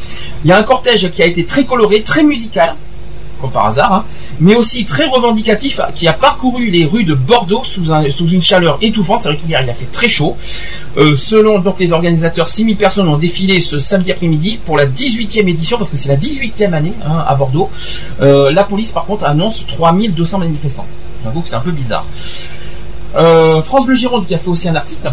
Il 0.46 0.48
y 0.48 0.52
a 0.54 0.58
un 0.58 0.64
cortège 0.64 1.10
qui 1.12 1.22
a 1.22 1.26
été 1.26 1.44
très 1.44 1.66
coloré, 1.66 2.02
très 2.02 2.24
musical, 2.24 2.76
comme 3.42 3.52
par 3.52 3.66
hasard, 3.66 3.92
hein, 3.94 4.06
mais 4.40 4.56
aussi 4.56 4.86
très 4.86 5.06
revendicatif, 5.08 5.82
qui 5.95 6.08
a 6.08 6.14
parcouru 6.14 6.70
les 6.70 6.86
rues 6.86 7.03
de 7.03 7.14
Bordeaux 7.16 7.64
sous, 7.64 7.92
un- 7.92 8.10
sous 8.11 8.28
une 8.30 8.42
chaleur 8.42 8.78
étouffante. 8.82 9.24
C'est 9.24 9.30
vrai 9.30 9.38
qu'hier 9.38 9.61
il 9.64 9.70
a 9.70 9.74
fait 9.74 9.92
très 9.92 10.08
chaud. 10.08 10.38
Euh, 10.98 11.16
selon 11.16 11.60
donc 11.60 11.76
les 11.80 11.92
organisateurs, 11.94 12.48
6000 12.50 12.76
personnes 12.78 13.08
ont 13.08 13.18
défilé 13.18 13.60
ce 13.61 13.80
samedi 13.80 14.11
après-midi 14.11 14.60
pour 14.66 14.78
la 14.78 14.86
18e 14.86 15.48
édition, 15.48 15.78
parce 15.78 15.90
que 15.90 15.98
c'est 15.98 16.10
la 16.10 16.18
18e 16.18 16.74
année 16.74 16.94
hein, 17.06 17.24
à 17.28 17.36
Bordeaux. 17.36 17.70
Euh, 18.22 18.52
la 18.52 18.64
police 18.64 18.92
par 18.92 19.06
contre 19.06 19.26
annonce 19.26 19.66
3200 19.68 20.38
manifestants. 20.40 20.86
J'avoue 21.24 21.42
que 21.42 21.50
c'est 21.50 21.56
un 21.56 21.60
peu 21.61 21.72
bizarre. 21.72 22.06
Euh, 23.16 23.61
France 23.61 23.86
Bleu 23.86 23.95
Gironde 23.95 24.26
qui 24.26 24.34
a 24.34 24.38
fait 24.38 24.48
aussi 24.50 24.70
un 24.70 24.76
article. 24.76 25.11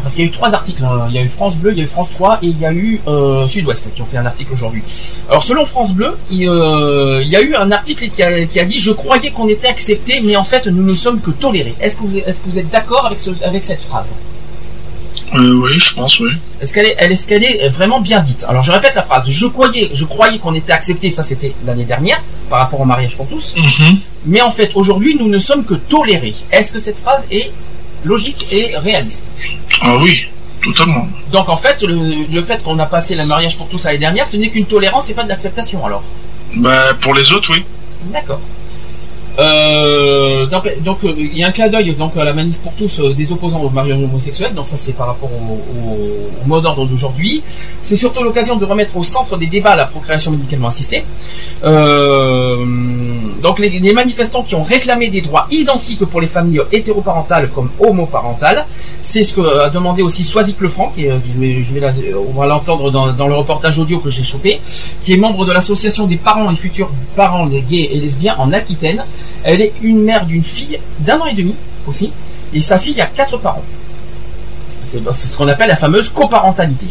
Parce 0.00 0.14
qu'il 0.14 0.24
y 0.24 0.26
a 0.26 0.30
eu 0.30 0.32
trois 0.32 0.54
articles. 0.54 0.82
hein. 0.84 1.06
Il 1.10 1.14
y 1.14 1.18
a 1.18 1.22
eu 1.22 1.28
France 1.28 1.56
Bleu, 1.56 1.72
il 1.72 1.78
y 1.78 1.80
a 1.80 1.84
eu 1.84 1.88
France 1.88 2.10
3 2.10 2.38
et 2.42 2.46
il 2.46 2.58
y 2.58 2.64
a 2.64 2.72
eu 2.72 3.00
euh, 3.06 3.46
Sud-Ouest 3.46 3.88
qui 3.94 4.02
ont 4.02 4.06
fait 4.06 4.16
un 4.16 4.26
article 4.26 4.52
aujourd'hui. 4.54 4.82
Alors 5.28 5.42
selon 5.44 5.64
France 5.66 5.92
Bleu, 5.92 6.16
il, 6.30 6.48
euh, 6.48 7.20
il 7.22 7.28
y 7.28 7.36
a 7.36 7.40
eu 7.42 7.54
un 7.54 7.70
article 7.70 8.08
qui 8.08 8.22
a, 8.22 8.44
qui 8.46 8.58
a 8.58 8.64
dit 8.64 8.80
Je 8.80 8.90
croyais 8.92 9.30
qu'on 9.30 9.48
était 9.48 9.68
accepté, 9.68 10.20
mais 10.24 10.34
en 10.36 10.44
fait 10.44 10.66
nous 10.66 10.82
ne 10.82 10.94
sommes 10.94 11.20
que 11.20 11.30
tolérés. 11.30 11.74
Est-ce 11.80 11.96
que 11.96 12.02
vous, 12.02 12.16
est-ce 12.18 12.40
que 12.40 12.48
vous 12.50 12.58
êtes 12.58 12.70
d'accord 12.70 13.06
avec, 13.06 13.20
ce- 13.20 13.44
avec 13.44 13.62
cette 13.64 13.82
phrase? 13.82 14.08
Euh, 15.34 15.54
oui, 15.62 15.72
je 15.78 15.94
pense, 15.94 16.20
oui. 16.20 16.30
Est-ce 16.60 16.74
qu'elle 16.74 16.86
est, 16.86 16.94
elle- 16.98 17.12
est-ce 17.12 17.26
qu'elle 17.26 17.42
est 17.44 17.68
vraiment 17.68 18.00
bien 18.00 18.20
dite? 18.20 18.44
Alors 18.48 18.62
je 18.62 18.70
répète 18.72 18.94
la 18.94 19.02
phrase. 19.02 19.24
Je 19.28 19.46
croyais, 19.46 19.90
je 19.94 20.04
croyais 20.04 20.38
qu'on 20.38 20.54
était 20.54 20.72
accepté. 20.72 21.08
Ça 21.10 21.22
c'était 21.22 21.54
l'année 21.64 21.84
dernière 21.84 22.20
par 22.50 22.58
rapport 22.60 22.80
au 22.80 22.84
mariage 22.84 23.16
pour 23.16 23.26
tous. 23.28 23.54
Mhm. 23.56 23.98
Mais 24.26 24.42
en 24.42 24.50
fait 24.50 24.72
aujourd'hui 24.74 25.16
nous 25.18 25.28
ne 25.28 25.38
sommes 25.38 25.64
que 25.64 25.74
tolérés. 25.74 26.34
Est-ce 26.50 26.72
que 26.72 26.78
cette 26.78 26.98
phrase 26.98 27.24
est 27.30 27.50
logique 28.04 28.46
et 28.50 28.76
réaliste? 28.76 29.24
Ah 29.84 29.96
oui, 29.98 30.26
totalement. 30.62 31.08
Donc 31.32 31.48
en 31.48 31.56
fait 31.56 31.82
le, 31.82 32.26
le 32.32 32.42
fait 32.42 32.62
qu'on 32.62 32.78
a 32.78 32.86
passé 32.86 33.14
le 33.14 33.26
mariage 33.26 33.56
pour 33.58 33.68
tous 33.68 33.84
l'année 33.84 33.98
dernière, 33.98 34.26
ce 34.26 34.36
n'est 34.36 34.48
qu'une 34.48 34.66
tolérance 34.66 35.10
et 35.10 35.14
pas 35.14 35.24
de 35.24 35.28
l'acceptation 35.28 35.84
alors? 35.84 36.02
Bah, 36.56 36.94
pour 37.00 37.14
les 37.14 37.32
autres, 37.32 37.50
oui. 37.54 37.64
D'accord. 38.12 38.40
Euh, 39.38 40.46
donc 40.46 40.66
euh, 41.04 41.14
il 41.16 41.38
y 41.38 41.42
a 41.42 41.48
un 41.48 41.52
clin 41.52 41.68
d'œil 41.68 41.92
donc 41.94 42.16
à 42.18 42.24
la 42.24 42.32
manif 42.34 42.56
pour 42.58 42.72
tous 42.74 43.00
euh, 43.00 43.14
des 43.14 43.32
opposants 43.32 43.60
au 43.62 43.70
mariage 43.70 43.98
homosexuel. 44.02 44.54
Donc 44.54 44.68
ça 44.68 44.76
c'est 44.76 44.92
par 44.92 45.06
rapport 45.08 45.30
au, 45.32 45.54
au- 45.54 46.46
mot 46.46 46.60
d'ordre 46.60 46.84
d'aujourd'hui. 46.86 47.42
C'est 47.80 47.96
surtout 47.96 48.22
l'occasion 48.24 48.56
de 48.56 48.64
remettre 48.64 48.96
au 48.96 49.04
centre 49.04 49.36
des 49.38 49.46
débats 49.46 49.76
la 49.76 49.86
procréation 49.86 50.30
médicalement 50.32 50.68
assistée. 50.68 51.04
Euh, 51.64 52.56
donc 53.42 53.58
les, 53.58 53.92
manifestants 53.92 54.42
qui 54.42 54.54
ont 54.54 54.62
réclamé 54.64 55.08
des 55.08 55.20
droits 55.20 55.46
identiques 55.50 56.04
pour 56.04 56.20
les 56.20 56.26
familles 56.26 56.62
hétéroparentales 56.72 57.48
comme 57.50 57.70
homoparentales, 57.80 58.66
c'est 59.02 59.22
ce 59.22 59.34
que 59.34 59.60
a 59.60 59.70
demandé 59.70 60.02
aussi 60.02 60.24
Soisic 60.24 60.60
Lefranc, 60.60 60.90
qui 60.94 61.02
je 61.04 61.40
vais, 61.40 61.62
je 61.62 61.74
vais 61.74 61.80
on 62.14 62.38
va 62.38 62.46
l'entendre 62.46 62.90
dans, 62.90 63.12
dans 63.12 63.28
le 63.28 63.34
reportage 63.34 63.78
audio 63.78 63.98
que 63.98 64.10
j'ai 64.10 64.24
chopé, 64.24 64.60
qui 65.02 65.12
est 65.12 65.16
membre 65.16 65.44
de 65.44 65.52
l'association 65.52 66.06
des 66.06 66.16
parents 66.16 66.50
et 66.50 66.56
futurs 66.56 66.90
parents 67.16 67.46
gays 67.46 67.88
et 67.92 67.98
lesbiens 68.00 68.36
en 68.38 68.52
Aquitaine. 68.52 69.04
Elle 69.44 69.60
est 69.60 69.72
une 69.82 70.02
mère 70.02 70.26
d'une 70.26 70.44
fille 70.44 70.78
d'un 71.00 71.18
an 71.18 71.26
et 71.26 71.34
demi 71.34 71.54
aussi, 71.86 72.12
et 72.54 72.60
sa 72.60 72.78
fille 72.78 73.00
a 73.00 73.06
quatre 73.06 73.38
parents. 73.38 73.64
C'est 74.84 75.00
ce 75.00 75.36
qu'on 75.36 75.48
appelle 75.48 75.68
la 75.68 75.76
fameuse 75.76 76.10
coparentalité. 76.10 76.86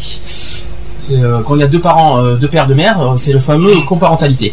Euh, 1.10 1.40
quand 1.42 1.56
il 1.56 1.60
y 1.60 1.64
a 1.64 1.68
deux 1.68 1.80
parents, 1.80 2.22
euh, 2.22 2.36
deux 2.36 2.48
pères, 2.48 2.66
deux 2.66 2.74
mères, 2.74 3.00
euh, 3.00 3.16
c'est 3.16 3.32
le 3.32 3.40
fameux 3.40 3.80
coparentalité. 3.82 4.52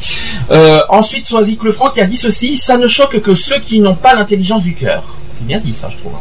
Euh, 0.51 0.81
ensuite, 0.89 1.25
Soisic 1.25 1.63
Lefranc 1.63 1.91
qui 1.91 2.01
a 2.01 2.05
dit 2.05 2.17
ceci 2.17 2.57
ça 2.57 2.77
ne 2.77 2.87
choque 2.87 3.19
que 3.21 3.35
ceux 3.35 3.59
qui 3.59 3.79
n'ont 3.79 3.95
pas 3.95 4.15
l'intelligence 4.15 4.63
du 4.63 4.73
cœur. 4.73 5.03
C'est 5.33 5.45
bien 5.45 5.59
dit 5.59 5.73
ça, 5.73 5.89
je 5.89 5.97
trouve. 5.97 6.13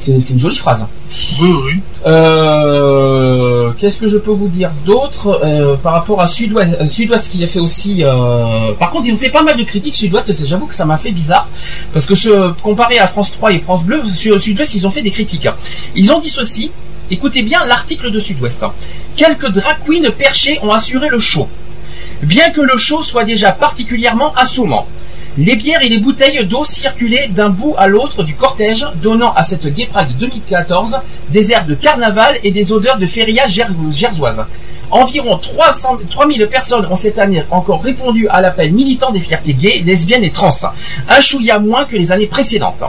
C'est 0.00 0.30
une 0.30 0.38
jolie 0.40 0.56
phrase. 0.56 0.86
Oui, 1.42 1.50
oui. 1.66 1.72
Euh, 2.06 3.70
Qu'est-ce 3.78 3.98
que 3.98 4.08
je 4.08 4.16
peux 4.16 4.30
vous 4.30 4.48
dire 4.48 4.70
d'autre 4.86 5.40
euh, 5.44 5.76
par 5.76 5.92
rapport 5.92 6.22
à 6.22 6.26
Sud-Ouest, 6.26 6.76
euh, 6.80 6.86
Sud-Ouest 6.86 7.30
qui 7.30 7.44
a 7.44 7.46
fait 7.46 7.58
aussi. 7.58 8.02
euh, 8.02 8.72
Par 8.78 8.90
contre, 8.90 9.08
ils 9.08 9.12
ont 9.12 9.18
fait 9.18 9.28
pas 9.28 9.42
mal 9.42 9.58
de 9.58 9.62
critiques 9.62 9.96
Sud-Ouest. 9.96 10.32
J'avoue 10.46 10.66
que 10.66 10.74
ça 10.74 10.86
m'a 10.86 10.96
fait 10.96 11.12
bizarre 11.12 11.46
parce 11.92 12.06
que 12.06 12.14
ce, 12.14 12.50
comparé 12.62 12.98
à 12.98 13.06
France 13.08 13.30
3 13.32 13.52
et 13.52 13.58
France 13.58 13.84
Bleu, 13.84 14.02
sur 14.16 14.40
Sud-Ouest, 14.40 14.74
ils 14.74 14.86
ont 14.86 14.90
fait 14.90 15.02
des 15.02 15.10
critiques. 15.10 15.48
Ils 15.94 16.10
ont 16.12 16.20
dit 16.20 16.30
ceci. 16.30 16.70
Écoutez 17.10 17.42
bien 17.42 17.64
l'article 17.66 18.10
de 18.10 18.20
Sud-Ouest. 18.20 18.64
Quelques 19.16 19.50
drag 19.50 19.76
queens 19.86 20.10
perchées 20.16 20.58
ont 20.62 20.70
assuré 20.70 21.08
le 21.10 21.18
show. 21.20 21.46
Bien 22.22 22.50
que 22.50 22.62
le 22.62 22.76
show 22.78 23.02
soit 23.02 23.24
déjà 23.24 23.52
particulièrement 23.52 24.32
assommant. 24.34 24.86
Les 25.42 25.56
bières 25.56 25.80
et 25.82 25.88
les 25.88 25.96
bouteilles 25.96 26.44
d'eau 26.44 26.66
circulaient 26.66 27.28
d'un 27.28 27.48
bout 27.48 27.74
à 27.78 27.86
l'autre 27.86 28.22
du 28.24 28.34
cortège, 28.34 28.84
donnant 28.96 29.32
à 29.32 29.42
cette 29.42 29.62
Pride 29.72 30.08
2014 30.18 30.98
des 31.30 31.50
airs 31.52 31.64
de 31.64 31.74
carnaval 31.74 32.38
et 32.44 32.50
des 32.50 32.72
odeurs 32.72 32.98
de 32.98 33.06
feria 33.06 33.46
ger- 33.46 33.66
gersoise. 33.90 34.44
Environ 34.90 35.38
300, 35.38 35.98
3000 36.10 36.46
personnes 36.50 36.84
ont 36.90 36.96
cette 36.96 37.18
année 37.18 37.42
encore 37.50 37.82
répondu 37.82 38.28
à 38.28 38.42
l'appel 38.42 38.70
militant 38.74 39.12
des 39.12 39.20
fiertés 39.20 39.54
gays, 39.54 39.82
lesbiennes 39.86 40.24
et 40.24 40.30
trans. 40.30 40.50
Un 41.08 41.20
chouïa 41.22 41.58
moins 41.58 41.86
que 41.86 41.96
les 41.96 42.12
années 42.12 42.26
précédentes. 42.26 42.82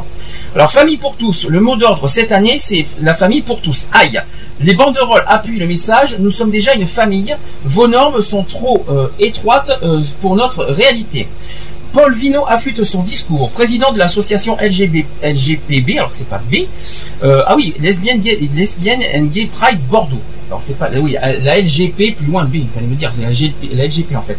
Alors, 0.53 0.71
famille 0.73 0.97
pour 0.97 1.15
tous, 1.15 1.47
le 1.47 1.61
mot 1.61 1.77
d'ordre 1.77 2.09
cette 2.09 2.33
année, 2.33 2.59
c'est 2.59 2.85
la 3.01 3.13
famille 3.13 3.43
pour 3.43 3.61
tous. 3.61 3.85
Aïe 3.93 4.19
Les 4.59 4.73
banderoles 4.73 5.23
appuient 5.25 5.59
le 5.59 5.67
message, 5.67 6.17
nous 6.19 6.31
sommes 6.31 6.51
déjà 6.51 6.73
une 6.73 6.87
famille, 6.87 7.33
vos 7.63 7.87
normes 7.87 8.21
sont 8.21 8.43
trop 8.43 8.83
euh, 8.89 9.07
étroites 9.19 9.71
euh, 9.83 10.01
pour 10.21 10.35
notre 10.35 10.65
réalité. 10.65 11.29
Paul 11.93 12.13
Vino 12.13 12.45
affûte 12.47 12.83
son 12.83 13.03
discours. 13.03 13.51
Président 13.51 13.91
de 13.91 13.97
l'association 13.97 14.57
LGB, 14.61 15.05
LGPB, 15.23 15.97
alors 15.97 16.11
que 16.11 16.17
c'est 16.17 16.29
pas 16.29 16.41
B. 16.51 16.55
Euh, 17.23 17.43
ah 17.45 17.55
oui, 17.55 17.73
lesbienne, 17.79 18.21
lesbienne 18.55 19.01
and 19.15 19.25
gay 19.25 19.49
pride 19.53 19.79
Bordeaux. 19.89 20.21
Alors 20.51 20.61
c'est 20.65 20.77
pas, 20.77 20.89
oui, 20.99 21.13
la 21.13 21.61
LGP 21.61 22.13
plus 22.17 22.25
loin 22.25 22.43
B, 22.43 22.55
il 22.55 22.67
fallait 22.67 22.85
me 22.85 22.95
dire, 22.95 23.09
c'est 23.13 23.21
la, 23.21 23.85
LGP 23.85 24.17
en 24.17 24.21
fait. 24.21 24.37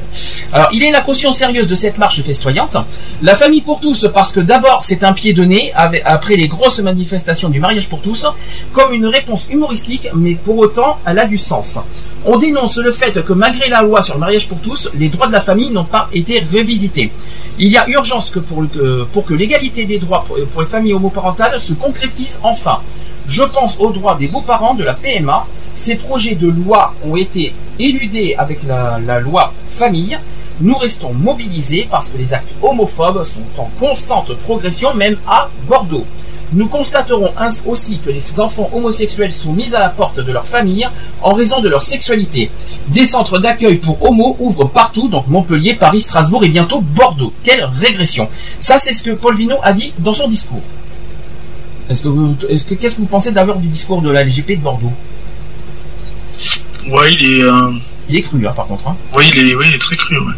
Alors 0.53 0.69
il 0.71 0.85
est 0.85 0.91
la 0.91 1.01
caution 1.01 1.33
sérieuse 1.33 1.67
de 1.67 1.75
cette 1.75 1.97
marche 1.97 2.21
festoyante. 2.21 2.77
La 3.23 3.35
famille 3.35 3.63
pour 3.63 3.81
tous, 3.81 4.07
parce 4.13 4.31
que 4.31 4.41
d'abord 4.41 4.85
c'est 4.85 5.05
un 5.05 5.15
pied 5.15 5.33
de 5.33 5.43
nez 5.43 5.73
avec- 5.75 6.03
après 6.05 6.37
les 6.37 6.49
grosses 6.49 6.81
manifestations 6.81 7.49
du 7.49 7.61
mariage 7.61 7.89
pour 7.89 8.03
tous, 8.03 8.27
comme 8.75 8.93
une 8.93 9.07
réponse 9.07 9.47
humoristique, 9.51 10.07
mais 10.15 10.35
pour 10.35 10.59
autant 10.59 10.99
elle 11.07 11.19
a 11.19 11.25
du 11.25 11.39
sens. 11.39 11.79
On 12.27 12.37
dénonce 12.37 12.77
le 12.77 12.93
fait 12.93 13.25
que 13.25 13.33
malgré 13.33 13.71
la 13.71 13.81
loi 13.81 14.03
sur 14.03 14.13
le 14.13 14.21
mariage 14.21 14.49
pour 14.49 14.59
tous, 14.59 14.91
les 14.95 15.09
droits 15.09 15.29
de 15.29 15.33
la 15.33 15.41
famille 15.41 15.71
n'ont 15.71 15.85
pas 15.85 16.11
été 16.13 16.41
revisités. 16.53 17.11
Il 17.59 17.69
y 17.69 17.79
a 17.79 17.89
urgence 17.89 18.31
le- 18.35 18.43
que- 18.43 19.05
pour 19.15 19.25
que 19.25 19.33
l'égalité 19.33 19.87
des 19.87 19.99
droits 19.99 20.27
pour, 20.29 20.37
pour 20.53 20.61
les 20.61 20.69
familles 20.69 20.93
homoparentales 20.93 21.59
se 21.59 21.73
concrétise 21.73 22.39
enfin. 22.43 22.81
Je 23.29 23.45
pense 23.45 23.77
aux 23.79 23.91
droits 23.93 24.17
des 24.17 24.27
beaux-parents 24.27 24.75
de 24.75 24.83
la 24.85 24.95
PMA, 24.95 25.47
Ces 25.75 25.97
projets 25.97 26.35
de 26.35 26.49
loi 26.49 26.95
ont 27.05 27.17
été 27.17 27.55
éludés 27.79 28.35
avec 28.39 28.61
la, 28.67 29.21
loi 29.21 29.53
famille. 29.71 30.19
Nous 30.61 30.77
restons 30.77 31.13
mobilisés 31.13 31.89
parce 31.91 32.09
que 32.09 32.19
les 32.19 32.35
actes 32.35 32.53
homophobes 32.63 33.25
sont 33.25 33.61
en 33.61 33.71
constante 33.81 34.35
progression, 34.45 34.95
même 34.95 35.17
à 35.27 35.49
Bordeaux. 35.69 36.05
Nous 36.55 36.69
constaterons 36.69 37.31
aussi 37.67 37.99
que 38.05 38.11
les 38.11 38.39
enfants 38.39 38.69
homosexuels 38.75 39.33
sont 39.33 39.55
mis 39.55 39.75
à 39.75 39.81
la 39.81 39.89
porte 39.89 40.21
de 40.21 40.31
leur 40.31 40.45
famille 40.45 40.87
en 41.23 41.33
raison 41.33 41.61
de 41.61 41.69
leur 41.71 41.83
sexualité. 41.83 42.51
Des 42.89 43.07
centres 43.07 43.39
d'accueil 43.39 43.77
pour 43.77 44.03
homos 44.05 44.37
ouvrent 44.39 44.69
partout, 44.69 45.09
donc 45.09 45.27
Montpellier, 45.29 45.73
Paris, 45.73 46.01
Strasbourg 46.01 46.45
et 46.45 46.51
bientôt 46.51 46.83
Bordeaux. 46.83 47.33
Quelle 47.43 47.65
régression 47.81 48.29
Ça, 48.61 48.79
c'est 48.79 48.93
ce 48.93 49.03
que 49.03 49.13
Paul 49.13 49.35
Vinon 49.35 49.57
a 49.63 49.73
dit 49.73 49.95
dans 49.99 50.13
son 50.13 50.29
discours. 50.29 50.61
Est-ce 51.89 52.03
que 52.65 52.75
qu'est-ce 52.75 52.97
que 52.97 53.01
vous 53.01 53.07
pensez 53.07 53.33
d'abord 53.33 53.57
du 53.57 53.69
discours 53.69 54.03
de 54.03 54.11
la 54.11 54.23
LGP 54.23 54.51
de 54.51 54.63
Bordeaux? 54.63 54.93
Ouais, 56.89 57.13
il 57.13 57.39
est. 57.39 57.45
euh, 57.45 57.71
Il 58.09 58.17
est 58.17 58.23
cru, 58.23 58.47
hein, 58.47 58.53
par 58.55 58.67
contre. 58.67 58.89
hein. 58.89 58.97
Ouais, 59.15 59.29
il 59.29 59.39
est, 59.39 59.55
il 59.67 59.75
est 59.75 59.79
très 59.79 59.97
cru, 59.97 60.19
ouais. 60.19 60.35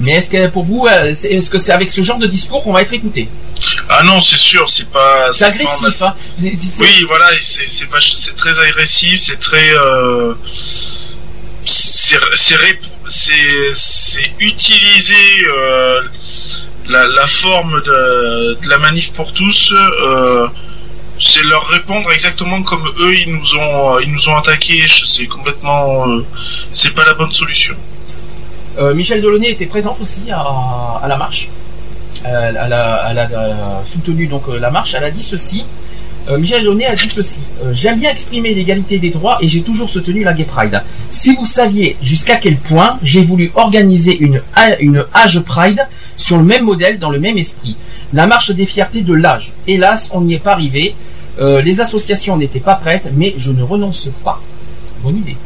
Mais 0.00 0.12
est-ce 0.12 0.28
que 0.28 0.48
pour 0.48 0.64
vous, 0.64 0.86
euh, 0.86 1.14
est-ce 1.14 1.48
que 1.50 1.58
c'est 1.58 1.72
avec 1.72 1.90
ce 1.90 2.02
genre 2.02 2.18
de 2.18 2.26
discours 2.26 2.64
qu'on 2.64 2.72
va 2.72 2.82
être 2.82 2.92
écouté? 2.92 3.28
Ah 3.88 4.02
non, 4.02 4.20
c'est 4.20 4.38
sûr, 4.38 4.68
c'est 4.68 4.88
pas. 4.88 5.28
C'est 5.32 5.44
pas- 5.44 5.50
agressif, 5.52 6.02
hein. 6.02 6.14
Oui, 6.80 7.04
voilà, 7.06 7.26
c'est 7.40 7.86
pas- 7.88 7.98
très 8.36 8.58
agressif, 8.58 9.20
c'est 9.20 9.38
très. 9.38 9.70
euh, 9.78 10.34
c'est 11.64 12.18
c'est 12.34 12.56
ré- 12.56 12.80
c'est- 13.08 13.72
c'est 13.74 14.32
utiliser 14.40 15.14
euh, 15.46 16.00
la, 16.88 17.06
la 17.06 17.26
forme 17.26 17.80
de, 17.82 18.58
de 18.62 18.68
la 18.68 18.78
manif 18.78 19.12
pour 19.12 19.32
tous. 19.32 19.72
euh, 19.76 20.46
c'est 21.20 21.42
leur 21.42 21.66
répondre 21.68 22.10
exactement 22.12 22.62
comme 22.62 22.86
eux 23.00 23.14
ils 23.16 23.32
nous 23.32 23.54
ont 23.56 23.98
ils 24.00 24.12
nous 24.12 24.28
ont 24.28 24.36
attaqué. 24.36 24.82
C'est 25.06 25.26
complètement. 25.26 26.06
euh, 26.08 26.24
c'est 26.72 26.92
pas 26.94 27.04
la 27.04 27.14
bonne 27.14 27.32
solution. 27.32 27.74
Euh, 28.78 28.92
Michel 28.94 29.20
Delaunay 29.22 29.50
était 29.52 29.66
présente 29.66 30.00
aussi 30.00 30.22
à, 30.32 31.06
la 31.06 31.16
marche. 31.16 31.48
Euh, 32.26 32.48
elle, 32.48 32.56
a, 32.72 33.10
euh, 33.30 33.54
soutenu 33.84 34.26
donc 34.26 34.48
euh, 34.48 34.58
la 34.58 34.70
marche. 34.70 34.94
Elle 34.94 35.04
a 35.04 35.10
dit 35.10 35.22
ceci. 35.22 35.64
Euh, 36.28 36.38
Michel 36.38 36.62
Delaunay 36.62 36.86
a 36.86 36.96
dit 36.96 37.08
ceci. 37.08 37.40
Euh, 37.62 37.72
J'aime 37.74 38.00
bien 38.00 38.10
exprimer 38.10 38.52
l'égalité 38.54 38.98
des 38.98 39.10
droits 39.10 39.38
et 39.40 39.48
j'ai 39.48 39.62
toujours 39.62 39.88
soutenu 39.88 40.24
la 40.24 40.32
Gay 40.32 40.44
Pride. 40.44 40.82
Si 41.10 41.36
vous 41.36 41.46
saviez 41.46 41.96
jusqu'à 42.02 42.36
quel 42.36 42.56
point 42.56 42.98
j'ai 43.02 43.22
voulu 43.22 43.52
organiser 43.54 44.16
une, 44.18 44.42
une 44.80 45.04
Age 45.12 45.40
Pride 45.40 45.86
sur 46.16 46.38
le 46.38 46.44
même 46.44 46.64
modèle, 46.64 46.98
dans 46.98 47.10
le 47.10 47.20
même 47.20 47.38
esprit. 47.38 47.76
La 48.12 48.26
marche 48.26 48.50
des 48.52 48.66
fiertés 48.66 49.02
de 49.02 49.14
l'âge. 49.14 49.52
Hélas, 49.66 50.08
on 50.12 50.20
n'y 50.20 50.34
est 50.34 50.38
pas 50.38 50.52
arrivé. 50.52 50.94
Euh, 51.40 51.60
les 51.62 51.80
associations 51.80 52.36
n'étaient 52.36 52.60
pas 52.60 52.74
prêtes, 52.76 53.08
mais 53.14 53.34
je 53.38 53.50
ne 53.50 53.62
renonce 53.62 54.08
pas. 54.24 54.40
Bonne 55.02 55.16
idée. 55.16 55.36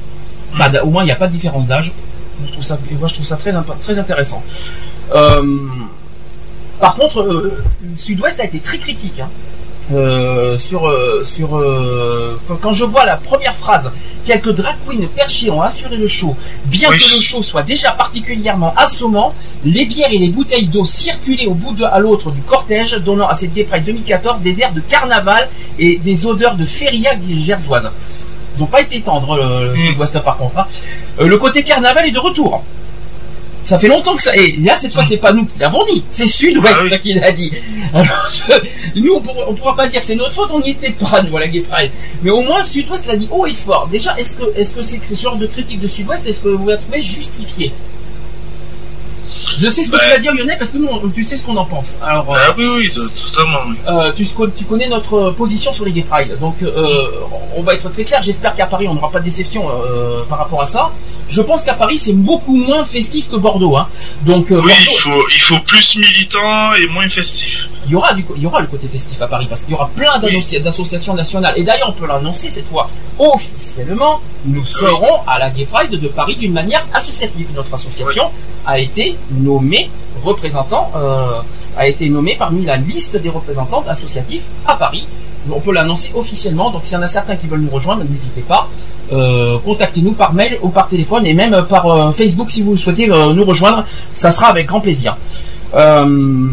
Bah, 0.58 0.70
au 0.82 0.90
moins, 0.90 1.02
il 1.02 1.06
n'y 1.06 1.12
a 1.12 1.16
pas 1.16 1.28
de 1.28 1.32
différence 1.32 1.66
d'âge. 1.66 1.92
Je 2.46 2.52
trouve 2.52 2.64
ça, 2.64 2.78
moi, 2.98 3.08
je 3.08 3.14
trouve 3.14 3.26
ça 3.26 3.36
très 3.36 3.98
intéressant. 3.98 4.42
Euh, 5.14 5.42
par 6.80 6.94
contre, 6.94 7.20
euh, 7.20 7.62
Sud-Ouest 7.96 8.38
a 8.40 8.44
été 8.44 8.58
très 8.58 8.78
critique. 8.78 9.18
hein. 9.20 9.28
Euh, 9.90 10.58
sur 10.58 10.86
euh, 10.86 11.24
sur 11.24 11.56
euh, 11.56 12.38
quand- 12.60 12.74
je 12.74 12.84
vois 12.84 13.06
la 13.06 13.16
première 13.16 13.54
phrase 13.56 13.90
quelques 14.26 14.50
drag 14.54 14.74
queens 14.86 15.06
perchées 15.16 15.48
ont 15.50 15.62
assuré 15.62 15.96
le 15.96 16.06
show 16.06 16.36
bien 16.66 16.90
Oui. 16.90 16.98
que 16.98 17.14
le 17.16 17.22
show 17.22 17.42
soit 17.42 17.62
déjà 17.62 17.92
particulièrement 17.92 18.74
assommant 18.76 19.32
les 19.64 19.86
bières 19.86 20.12
et 20.12 20.18
les 20.18 20.28
bouteilles 20.28 20.66
d'eau 20.66 20.84
circulaient 20.84 21.46
au 21.46 21.54
bout 21.54 21.72
de 21.72 21.84
à 21.84 21.98
l'autre 22.00 22.30
du 22.30 22.42
cortège 22.42 22.96
donnant 23.02 23.28
à 23.28 23.34
cette 23.34 23.54
Gay 23.54 23.64
Pride 23.64 23.84
2014 23.86 24.40
des 24.40 24.60
airs 24.60 24.74
de 24.74 24.80
carnaval 24.80 25.48
et 25.78 25.96
des 25.96 26.26
odeurs 26.26 26.56
de 26.56 26.66
feria 26.66 27.12
gersoise 27.46 27.90
ils 28.56 28.60
n'ont 28.60 28.66
pas 28.66 28.82
été 28.82 29.00
tendres 29.00 29.36
le, 29.36 29.72
le 29.72 29.80
Sud-Ouest 29.80 30.18
par 30.22 30.36
contre 30.36 30.58
hein. 30.58 30.66
Euh, 31.18 31.26
le 31.26 31.38
côté 31.38 31.62
carnaval 31.62 32.06
est 32.06 32.10
de 32.10 32.18
retour 32.18 32.62
ça 33.68 33.78
fait 33.78 33.88
longtemps 33.88 34.16
que 34.16 34.22
ça. 34.22 34.34
Et 34.34 34.52
là, 34.62 34.74
cette 34.76 34.94
fois, 34.94 35.04
c'est 35.06 35.18
pas 35.18 35.32
nous 35.32 35.44
qui 35.44 35.58
l'avons 35.58 35.84
dit, 35.84 36.02
c'est 36.10 36.26
Sud-Ouest 36.26 37.00
qui 37.02 37.12
l'a 37.14 37.32
dit. 37.32 37.52
Alors, 37.92 38.06
je- 38.30 39.00
nous, 39.00 39.14
on 39.14 39.22
on 39.50 39.54
pourra 39.54 39.76
pas 39.76 39.86
dire 39.88 40.00
que 40.00 40.06
c'est 40.06 40.14
notre 40.16 40.32
faute, 40.32 40.48
on 40.52 40.60
n'y 40.60 40.70
était 40.70 40.90
pas, 40.90 41.20
nous, 41.22 41.36
à 41.36 41.40
la 41.40 41.48
Gay 41.48 41.60
Pride. 41.60 41.90
Mais 42.22 42.30
au 42.30 42.40
moins, 42.40 42.62
Sud-Ouest 42.62 43.06
l'a 43.06 43.16
dit 43.16 43.28
haut 43.30 43.46
et 43.46 43.52
fort. 43.54 43.86
Déjà, 43.90 44.18
est-ce 44.18 44.36
que, 44.36 44.44
est-ce 44.58 44.74
que 44.74 44.82
c'est 44.82 45.00
ce 45.02 45.14
genre 45.22 45.36
de 45.36 45.46
critique 45.46 45.80
de 45.80 45.86
Sud-Ouest, 45.86 46.26
est-ce 46.26 46.40
que 46.40 46.48
vous 46.48 46.66
la 46.68 46.76
trouvez 46.78 47.02
justifiée? 47.02 47.72
Je 49.58 49.68
sais 49.68 49.82
ce 49.82 49.90
que 49.90 49.96
Ouais. 49.96 50.02
tu 50.04 50.10
vas 50.10 50.18
dire, 50.18 50.34
Lionel, 50.34 50.56
parce 50.58 50.70
que 50.70 50.78
nous, 50.78 50.88
on- 50.88 51.08
tu 51.08 51.24
sais 51.24 51.36
ce 51.36 51.44
qu'on 51.44 51.56
en 51.56 51.64
pense. 51.64 51.96
Alors, 52.02 52.32
euh, 52.34 52.38
Ah 52.40 52.54
oui, 52.56 52.64
oui, 52.76 52.90
to- 52.94 53.08
totalement. 53.08 53.58
oui. 53.68 53.76
euh, 53.88 54.12
tu 54.56 54.64
connais 54.64 54.88
notre 54.88 55.30
position 55.32 55.72
sur 55.72 55.84
les 55.84 55.92
Gay 55.92 56.02
Pride, 56.08 56.38
donc 56.40 56.56
euh, 56.62 57.06
on 57.56 57.62
va 57.62 57.74
être 57.74 57.88
très 57.90 58.04
clair. 58.04 58.22
J'espère 58.22 58.54
qu'à 58.56 58.66
Paris 58.66 58.86
on 58.88 58.94
n'aura 58.94 59.10
pas 59.10 59.18
de 59.20 59.24
déception 59.24 59.64
euh, 59.68 60.22
par 60.28 60.38
rapport 60.38 60.62
à 60.62 60.66
ça. 60.66 60.90
Je 61.28 61.42
pense 61.42 61.62
qu'à 61.64 61.74
Paris 61.74 61.98
c'est 61.98 62.12
beaucoup 62.14 62.56
moins 62.56 62.84
festif 62.84 63.28
que 63.30 63.36
Bordeaux. 63.36 63.76
Hein. 63.76 63.86
Donc 64.22 64.50
euh, 64.50 64.56
Oui, 64.62 64.68
Bordeaux- 64.70 64.90
il 64.92 64.98
faut, 64.98 65.24
il 65.34 65.40
faut 65.40 65.58
plus 65.60 65.96
militant 65.96 66.72
et 66.74 66.86
moins 66.88 67.08
festif. 67.08 67.68
il 67.86 67.92
y 67.92 67.94
aura 67.94 68.14
du, 68.14 68.24
il 68.36 68.42
y 68.42 68.46
aura 68.46 68.60
le 68.60 68.66
côté 68.66 68.88
festif 68.88 69.20
à 69.20 69.26
Paris 69.28 69.46
parce 69.48 69.62
qu'il 69.62 69.72
y 69.72 69.74
aura 69.74 69.88
plein 69.94 70.18
d'associ- 70.18 70.60
d'associations 70.62 71.14
nationales. 71.14 71.54
Et 71.56 71.64
d'ailleurs, 71.64 71.90
on 71.90 72.00
peut 72.00 72.06
l'annoncer 72.06 72.50
cette 72.50 72.66
fois 72.68 72.88
officiellement. 73.18 74.20
Nous 74.46 74.64
serons 74.64 75.20
à 75.26 75.38
la 75.38 75.50
Gay 75.50 75.66
Pride 75.70 75.90
de 76.00 76.08
Paris 76.08 76.36
d'une 76.36 76.52
manière 76.52 76.84
associative. 76.94 77.46
Notre 77.54 77.74
association 77.74 78.24
a 78.66 78.78
été 78.78 79.16
nommée 79.32 79.90
représentant, 80.24 80.90
euh, 80.96 81.40
a 81.76 81.86
été 81.86 82.08
nommée 82.08 82.36
parmi 82.38 82.64
la 82.64 82.76
liste 82.76 83.16
des 83.16 83.28
représentants 83.28 83.84
associatifs 83.88 84.42
à 84.66 84.74
Paris. 84.76 85.06
On 85.50 85.60
peut 85.60 85.72
l'annoncer 85.72 86.10
officiellement. 86.14 86.70
Donc, 86.70 86.84
s'il 86.84 86.94
y 86.94 86.96
en 86.96 87.02
a 87.02 87.08
certains 87.08 87.36
qui 87.36 87.46
veulent 87.46 87.60
nous 87.60 87.70
rejoindre, 87.70 88.02
n'hésitez 88.04 88.42
pas. 88.42 88.68
Euh, 89.10 89.56
contactez-nous 89.64 90.12
par 90.12 90.34
mail 90.34 90.58
ou 90.60 90.68
par 90.68 90.86
téléphone 90.86 91.24
et 91.24 91.32
même 91.32 91.64
par 91.66 91.86
euh, 91.86 92.12
Facebook 92.12 92.50
si 92.50 92.62
vous 92.62 92.76
souhaitez 92.76 93.10
euh, 93.10 93.32
nous 93.32 93.44
rejoindre. 93.44 93.86
Ça 94.12 94.30
sera 94.30 94.48
avec 94.48 94.66
grand 94.66 94.80
plaisir. 94.80 95.16
Euh, 95.74 96.48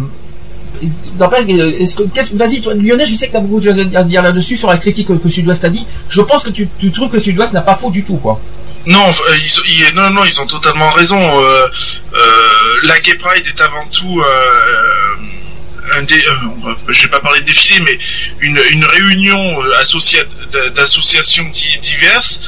euh, 0.83 1.85
que, 1.95 2.35
vas-y, 2.35 2.61
Lionel, 2.81 3.07
je 3.07 3.15
sais 3.15 3.27
que 3.27 3.31
tu 3.31 3.37
as 3.37 3.41
beaucoup 3.41 3.59
de 3.59 3.71
choses 3.71 3.95
à 3.95 4.03
dire 4.03 4.21
là-dessus 4.21 4.57
sur 4.57 4.69
la 4.69 4.77
critique 4.77 5.07
que, 5.07 5.29
Sud-Ouest 5.29 5.63
a 5.65 5.69
dit. 5.69 5.85
Je 6.09 6.21
pense 6.21 6.43
que 6.43 6.49
tu, 6.49 6.67
trouves 6.91 7.09
que 7.09 7.19
Sud-Ouest 7.19 7.53
n'a 7.53 7.61
pas 7.61 7.75
faux 7.75 7.91
du 7.91 8.03
tout, 8.03 8.17
quoi. 8.17 8.39
Non, 8.85 9.09
euh, 9.09 9.91
non, 9.95 10.11
non, 10.11 10.23
ils 10.25 10.39
ont 10.39 10.45
totalement 10.45 10.91
raison. 10.91 11.19
Euh, 11.19 11.65
euh, 12.13 12.17
la 12.83 12.99
Gay 12.99 13.15
Pride 13.15 13.45
est 13.47 13.61
avant 13.61 13.85
tout 13.91 14.21
euh, 14.21 15.04
un 15.93 16.03
dé, 16.03 16.23
euh, 16.27 16.73
je 16.89 17.01
vais 17.03 17.07
pas 17.09 17.19
parler 17.19 17.41
de 17.41 17.45
défilé, 17.45 17.79
mais 17.81 17.97
une, 18.41 18.59
une 18.71 18.85
réunion 18.85 19.63
euh, 19.63 20.69
d'associations 20.75 21.45
di- 21.49 21.77
diverses 21.79 22.41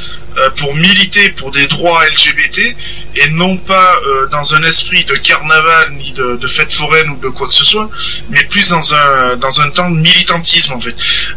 pour 0.57 0.75
militer 0.75 1.29
pour 1.29 1.51
des 1.51 1.67
droits 1.67 2.05
LGBT 2.07 2.75
et 3.15 3.29
non 3.29 3.57
pas 3.57 3.95
euh, 4.05 4.27
dans 4.27 4.53
un 4.53 4.63
esprit 4.63 5.03
de 5.05 5.15
carnaval 5.15 5.91
ni 5.93 6.11
de, 6.13 6.47
fête 6.47 6.71
foraine 6.73 7.09
ou 7.09 7.17
de 7.17 7.29
quoi 7.29 7.47
que 7.47 7.53
ce 7.53 7.65
soit, 7.65 7.89
mais 8.29 8.43
plus 8.45 8.69
dans 8.69 8.93
un 8.93 9.35
dans 9.37 9.61
un 9.61 9.69
temps 9.69 9.89
de 9.89 9.99
militantisme 9.99 10.73
en 10.73 10.81
fait. 10.81 10.95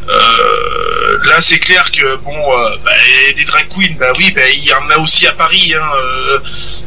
Euh, 0.08 1.18
là, 1.24 1.40
c'est 1.40 1.58
clair 1.58 1.84
que 1.90 2.16
bon, 2.16 2.36
euh, 2.36 2.76
bah, 2.84 2.92
des 3.36 3.44
drag 3.44 3.66
queens, 3.68 3.94
bah 3.98 4.12
oui, 4.18 4.30
bah, 4.32 4.48
il 4.48 4.64
y 4.64 4.72
en 4.72 4.88
a 4.90 4.98
aussi 4.98 5.26
à 5.26 5.32
Paris. 5.32 5.74
hein, 5.74 5.82
euh, 5.96 6.38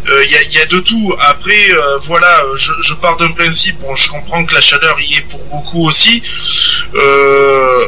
euh, 0.09 0.23
Il 0.25 0.31
y, 0.31 0.37
a, 0.37 0.43
y 0.43 0.59
a 0.59 0.65
de 0.65 0.79
tout. 0.79 1.13
Après, 1.19 1.71
euh, 1.71 1.97
voilà, 2.05 2.43
je, 2.57 2.71
je 2.81 2.93
pars 2.95 3.17
d'un 3.17 3.31
principe. 3.31 3.77
Bon, 3.79 3.95
je 3.95 4.09
comprends 4.09 4.45
que 4.45 4.53
la 4.55 4.61
chaleur 4.61 4.99
y 4.99 5.15
est 5.15 5.21
pour 5.21 5.43
beaucoup 5.51 5.85
aussi. 5.87 6.21
Euh, 6.95 7.87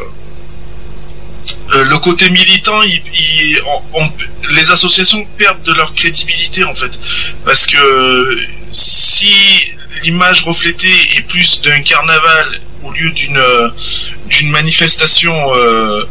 euh, 1.73 1.83
le 1.83 1.97
côté 1.97 2.29
militant, 2.29 2.81
il- 2.83 3.01
il- 3.13 3.59
on- 3.93 4.01
on- 4.03 4.11
les 4.53 4.69
associations 4.71 5.25
perdent 5.37 5.63
de 5.63 5.73
leur 5.73 5.93
crédibilité 5.95 6.63
en 6.63 6.75
fait, 6.75 6.91
parce 7.43 7.65
que 7.65 8.37
si 8.71 9.33
l'image 10.03 10.43
reflétée 10.43 10.93
est 11.15 11.21
plus 11.21 11.61
d'un 11.61 11.81
carnaval 11.81 12.61
au 12.83 12.91
lieu 12.91 13.09
d'une 13.11 13.37
euh, 13.37 13.69
d'une 14.29 14.51
manifestation 14.51 15.33
euh, 15.55 16.03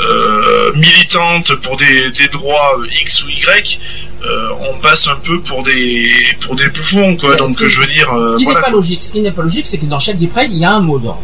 euh, 0.00 0.72
militante 0.74 1.54
pour 1.56 1.76
des, 1.76 2.10
des 2.12 2.28
droits 2.28 2.76
X 3.02 3.22
ou 3.24 3.28
Y, 3.28 3.78
euh, 4.24 4.48
on 4.70 4.78
passe 4.78 5.06
un 5.08 5.16
peu 5.16 5.40
pour 5.40 5.62
des 5.62 6.10
pour 6.40 6.54
des 6.56 6.68
bouffons 6.68 7.16
quoi. 7.16 7.30
Ouais, 7.30 7.36
Donc 7.36 7.52
ce 7.52 7.58
que- 7.58 7.68
je 7.68 7.80
veux 7.80 7.86
dire, 7.86 8.08
ce 8.08 8.36
qui 8.38 8.44
voilà, 8.44 8.60
n'est 8.60 8.64
pas 8.64 8.70
quoi. 8.70 8.76
logique, 8.80 9.02
ce 9.02 9.12
qui 9.12 9.20
n'est 9.20 9.32
pas 9.32 9.42
logique, 9.42 9.66
c'est 9.66 9.78
que 9.78 9.84
dans 9.86 9.98
chaque 9.98 10.16
il 10.20 10.56
y 10.56 10.64
a 10.64 10.72
un 10.72 10.80
mot 10.80 10.98
d'ordre. 10.98 11.20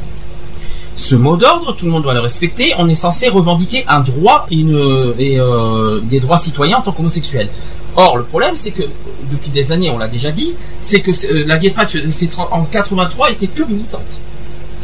Ce 0.99 1.15
mot 1.15 1.37
d'ordre, 1.37 1.77
tout 1.77 1.87
le 1.87 1.93
monde 1.93 2.03
doit 2.03 2.13
le 2.13 2.19
respecter. 2.21 2.75
On 2.77 2.89
est 2.89 2.97
censé 2.97 3.29
revendiquer 3.29 3.85
un 3.87 4.01
droit 4.01 4.49
et, 4.51 4.65
euh, 4.67 6.01
des 6.03 6.19
droits 6.19 6.39
citoyens 6.39 6.79
en 6.79 6.81
tant 6.83 6.91
qu'homosexuel. 6.91 7.49
Or, 7.95 8.17
le 8.17 8.25
problème, 8.25 8.57
c'est 8.57 8.73
que 8.73 8.83
depuis 9.31 9.51
des 9.51 9.71
années, 9.71 9.91
on 9.91 9.99
l'a 9.99 10.09
déjà 10.09 10.33
dit, 10.33 10.55
c'est 10.81 10.99
que 10.99 11.13
euh, 11.33 11.45
la 11.47 11.57
Gay 11.57 11.71
Pride 11.71 12.11
c'est 12.11 12.29
en 12.39 12.65
83 12.65 13.31
était 13.31 13.47
que 13.47 13.63
militante 13.63 14.03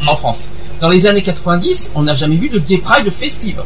en 0.07 0.15
France. 0.15 0.47
Dans 0.79 0.89
les 0.89 1.05
années 1.05 1.21
90, 1.21 1.91
on 1.95 2.03
n'a 2.03 2.15
jamais 2.15 2.37
vu 2.37 2.47
de 2.47 2.59
Gay 2.59 2.77
Pride 2.77 3.11
festive. 3.11 3.61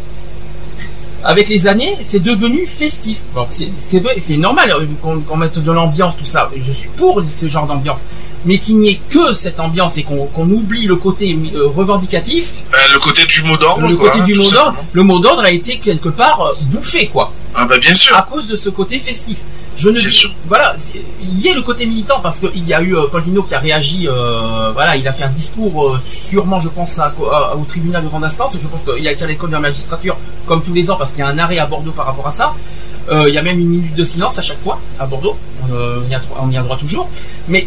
Avec 1.24 1.50
les 1.50 1.68
années, 1.68 1.98
c'est 2.03 2.24
devenu 2.24 2.66
festif. 2.66 3.19
C'est 3.50 4.38
normal 4.38 4.72
euh, 4.72 4.86
qu'on 5.28 5.38
mette 5.38 5.60
de 5.60 5.72
l'ambiance, 5.72 6.16
tout 6.18 6.26
ça. 6.26 6.50
Je 6.60 6.72
suis 6.72 6.90
pour 6.90 7.22
ce 7.22 7.45
genre 7.48 7.68
d'ambiance. 7.68 8.00
Mais 8.45 8.58
qu'il 8.58 8.77
n'y 8.77 8.90
ait 8.92 9.00
que 9.09 9.34
cette 9.34 9.59
ambiance 9.59 9.98
et 9.98 10.03
qu'on 10.03 10.50
oublie 10.50 10.85
le 10.85 10.95
côté 10.95 11.38
euh, 11.56 11.68
revendicatif, 11.68 12.53
Ben, 12.72 12.77
le 12.93 13.00
côté 13.00 13.26
du 13.26 13.43
mot 13.43 13.58
d'ordre. 13.58 13.88
le 13.88 13.95
quoi, 13.95 14.09
côté 14.09 14.24
du 14.24 14.35
mot 14.35 14.50
d'ordre, 14.50 14.76
le 14.93 15.03
mot 15.03 15.19
d'ordre 15.19 15.43
a 15.43 15.51
été 15.51 15.77
quelque 15.77 16.09
part 16.09 16.42
euh, 16.42 16.53
bouffé, 16.72 17.08
quoi. 17.08 17.34
Ah 17.56 17.66
bah 17.66 17.77
bien 17.80 17.93
sûr. 17.93 18.16
À 18.16 18.22
cause 18.22 18.48
de 18.48 18.56
ce 18.56 18.69
côté 18.69 19.00
festif. 19.00 19.38
Je 19.77 19.90
ne 19.90 20.01
dis, 20.01 20.26
voilà, 20.48 20.76
il 21.22 21.40
y 21.40 21.48
a 21.50 21.53
le 21.53 21.61
côté 21.61 21.85
militant 21.85 22.19
parce 22.22 22.38
qu'il 22.40 22.68
y 22.68 22.74
a 22.74 22.82
eu 22.82 22.98
euh, 22.98 23.03
Paul 23.09 23.22
Vino 23.22 23.43
qui 23.43 23.56
a 23.56 23.59
réagi, 23.59 24.09
euh, 24.09 24.72
voilà, 24.74 24.98
il 24.98 25.08
a 25.08 25.14
fait 25.14 25.24
un 25.24 25.30
discours 25.30 25.98
sûrement, 26.06 26.59
je 26.59 26.68
pense, 26.68 27.00
à- 27.00 27.14
à- 27.32 27.56
au 27.56 27.64
tribunal 27.64 28.03
de 28.03 28.09
grande 28.09 28.26
instance. 28.26 28.58
Je 28.61 28.68
pense 28.68 28.82
qu'il 28.84 29.01
y 29.03 29.08
a 29.08 29.14
qu'à 29.16 29.26
l'école 29.26 29.50
de 29.50 29.56
la 29.56 29.61
magistrature, 29.61 30.18
comme 30.45 30.61
tous 30.61 30.74
les 30.74 30.92
ans, 30.92 30.98
parce 30.98 31.11
qu'il 31.11 31.19
y 31.19 31.24
a 31.24 31.27
un 31.30 31.38
arrêt 31.40 31.59
à 31.59 31.66
Bordeaux 31.66 31.92
par 31.92 32.08
rapport 32.08 32.27
à 32.27 32.32
ça. 32.32 32.53
Il 33.11 33.34
y 33.34 33.38
a 33.40 33.42
même 33.42 33.58
une 33.58 33.69
minute 33.69 33.95
de 33.95 34.03
silence 34.03 34.38
à 34.38 34.42
chaque 34.43 34.59
fois 34.61 34.80
à 35.00 35.08
Bordeaux. 35.08 35.35
On, 35.72 36.11
y 36.11 36.14
a, 36.14 36.22
on 36.42 36.51
y 36.51 36.58
a 36.58 36.61
droit 36.61 36.77
toujours. 36.77 37.09
Mais 37.48 37.66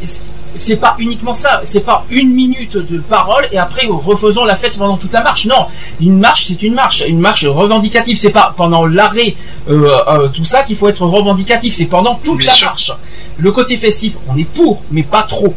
c'est 0.55 0.77
pas 0.77 0.97
uniquement 0.99 1.35
ça. 1.35 1.63
C'est 1.65 1.85
pas 1.85 2.05
une 2.11 2.31
minute 2.31 2.77
de 2.77 2.99
parole 2.99 3.47
et 3.53 3.59
après 3.59 3.87
refaisons 3.89 4.45
la 4.45 4.57
fête 4.57 4.77
pendant 4.77 4.97
toute 4.97 5.13
la 5.13 5.23
marche. 5.23 5.47
Non, 5.47 5.67
une 6.01 6.19
marche 6.19 6.47
c'est 6.47 6.63
une 6.63 6.75
marche, 6.75 7.03
une 7.07 7.21
marche 7.21 7.45
revendicative. 7.47 8.17
C'est 8.19 8.31
pas 8.31 8.55
pendant 8.57 8.87
l'arrêt 8.87 9.35
euh, 9.69 9.97
euh, 10.09 10.29
tout 10.29 10.45
ça 10.45 10.63
qu'il 10.63 10.77
faut 10.77 10.89
être 10.89 11.05
revendicatif. 11.07 11.75
C'est 11.75 11.87
pendant 11.87 12.15
toute 12.17 12.39
Bien 12.39 12.49
la 12.49 12.53
sûr. 12.53 12.67
marche. 12.69 12.93
Le 13.39 13.51
côté 13.53 13.77
festif, 13.77 14.15
on 14.29 14.37
est 14.37 14.45
pour, 14.45 14.83
mais 14.91 15.03
pas 15.03 15.23
trop. 15.23 15.55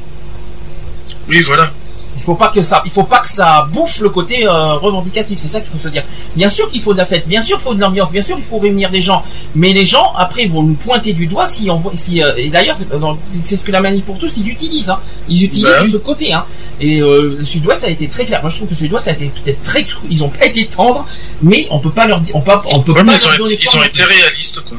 Oui, 1.27 1.41
voilà. 1.41 1.69
Il 2.17 2.21
faut 2.21 2.35
pas 2.35 2.47
que 2.47 2.61
ça, 2.61 2.81
il 2.85 2.91
faut 2.91 3.03
pas 3.03 3.19
que 3.19 3.29
ça 3.29 3.67
bouffe 3.71 3.99
le 3.99 4.09
côté 4.09 4.47
euh, 4.47 4.73
revendicatif. 4.75 5.37
C'est 5.37 5.47
ça 5.49 5.59
qu'il 5.59 5.69
faut 5.69 5.77
se 5.77 5.89
dire. 5.89 6.03
Bien 6.35 6.49
sûr 6.49 6.69
qu'il 6.71 6.81
faut 6.81 6.93
de 6.93 6.97
la 6.97 7.05
fête, 7.05 7.27
bien 7.27 7.41
sûr 7.41 7.57
qu'il 7.57 7.63
faut 7.65 7.73
de 7.75 7.81
l'ambiance, 7.81 8.09
bien 8.11 8.21
sûr 8.21 8.35
il 8.37 8.43
faut 8.43 8.57
réunir 8.57 8.89
des 8.89 9.01
gens. 9.01 9.23
Mais 9.53 9.73
les 9.73 9.85
gens 9.85 10.13
après 10.17 10.45
vont 10.47 10.63
nous 10.63 10.73
pointer 10.75 11.13
du 11.13 11.27
doigt 11.27 11.45
si 11.47 11.69
on 11.69 11.75
voit, 11.75 11.91
si 11.95 12.23
euh, 12.23 12.33
et 12.37 12.49
d'ailleurs 12.49 12.77
c'est 13.43 13.57
ce 13.57 13.65
que 13.65 13.71
la 13.71 13.81
manif 13.81 14.05
pour 14.05 14.17
tous 14.17 14.37
ils 14.37 14.47
utilisent. 14.49 14.89
Hein. 14.89 14.99
Ils 15.27 15.43
utilisent 15.43 15.65
Ben 15.65 15.91
ce 15.91 15.97
côté. 15.97 16.33
Hein. 16.33 16.45
Et 16.81 17.01
euh, 17.01 17.35
le 17.39 17.45
Sud-Ouest 17.45 17.83
a 17.83 17.89
été 17.89 18.07
très 18.07 18.25
clair. 18.25 18.41
Moi 18.41 18.49
je 18.49 18.55
trouve 18.57 18.69
que 18.69 18.73
le 18.73 18.79
Sud-Ouest 18.79 19.07
a 19.07 19.11
été 19.11 19.25
peut-être 19.43 19.63
très, 19.63 19.81
cru- 19.83 20.07
ils 20.09 20.23
ont 20.23 20.29
pas 20.29 20.45
été 20.45 20.65
tendres, 20.67 21.05
mais 21.41 21.67
on 21.69 21.79
peut 21.79 21.91
pas 21.91 22.05
leur 22.07 22.21
dire, 22.21 22.35
on 22.35 22.41
peut, 22.41 22.51
on 22.71 22.79
peut 22.79 22.93
Ouais, 22.93 23.03
pas 23.03 23.13
ils 23.13 23.21
leur 23.25 23.33
ont, 23.33 23.37
donner 23.37 23.53
été, 23.55 23.63
ils 23.71 23.77
ont 23.77 23.83
été 23.83 24.03
réalistes, 24.03 24.61
quoi. 24.61 24.77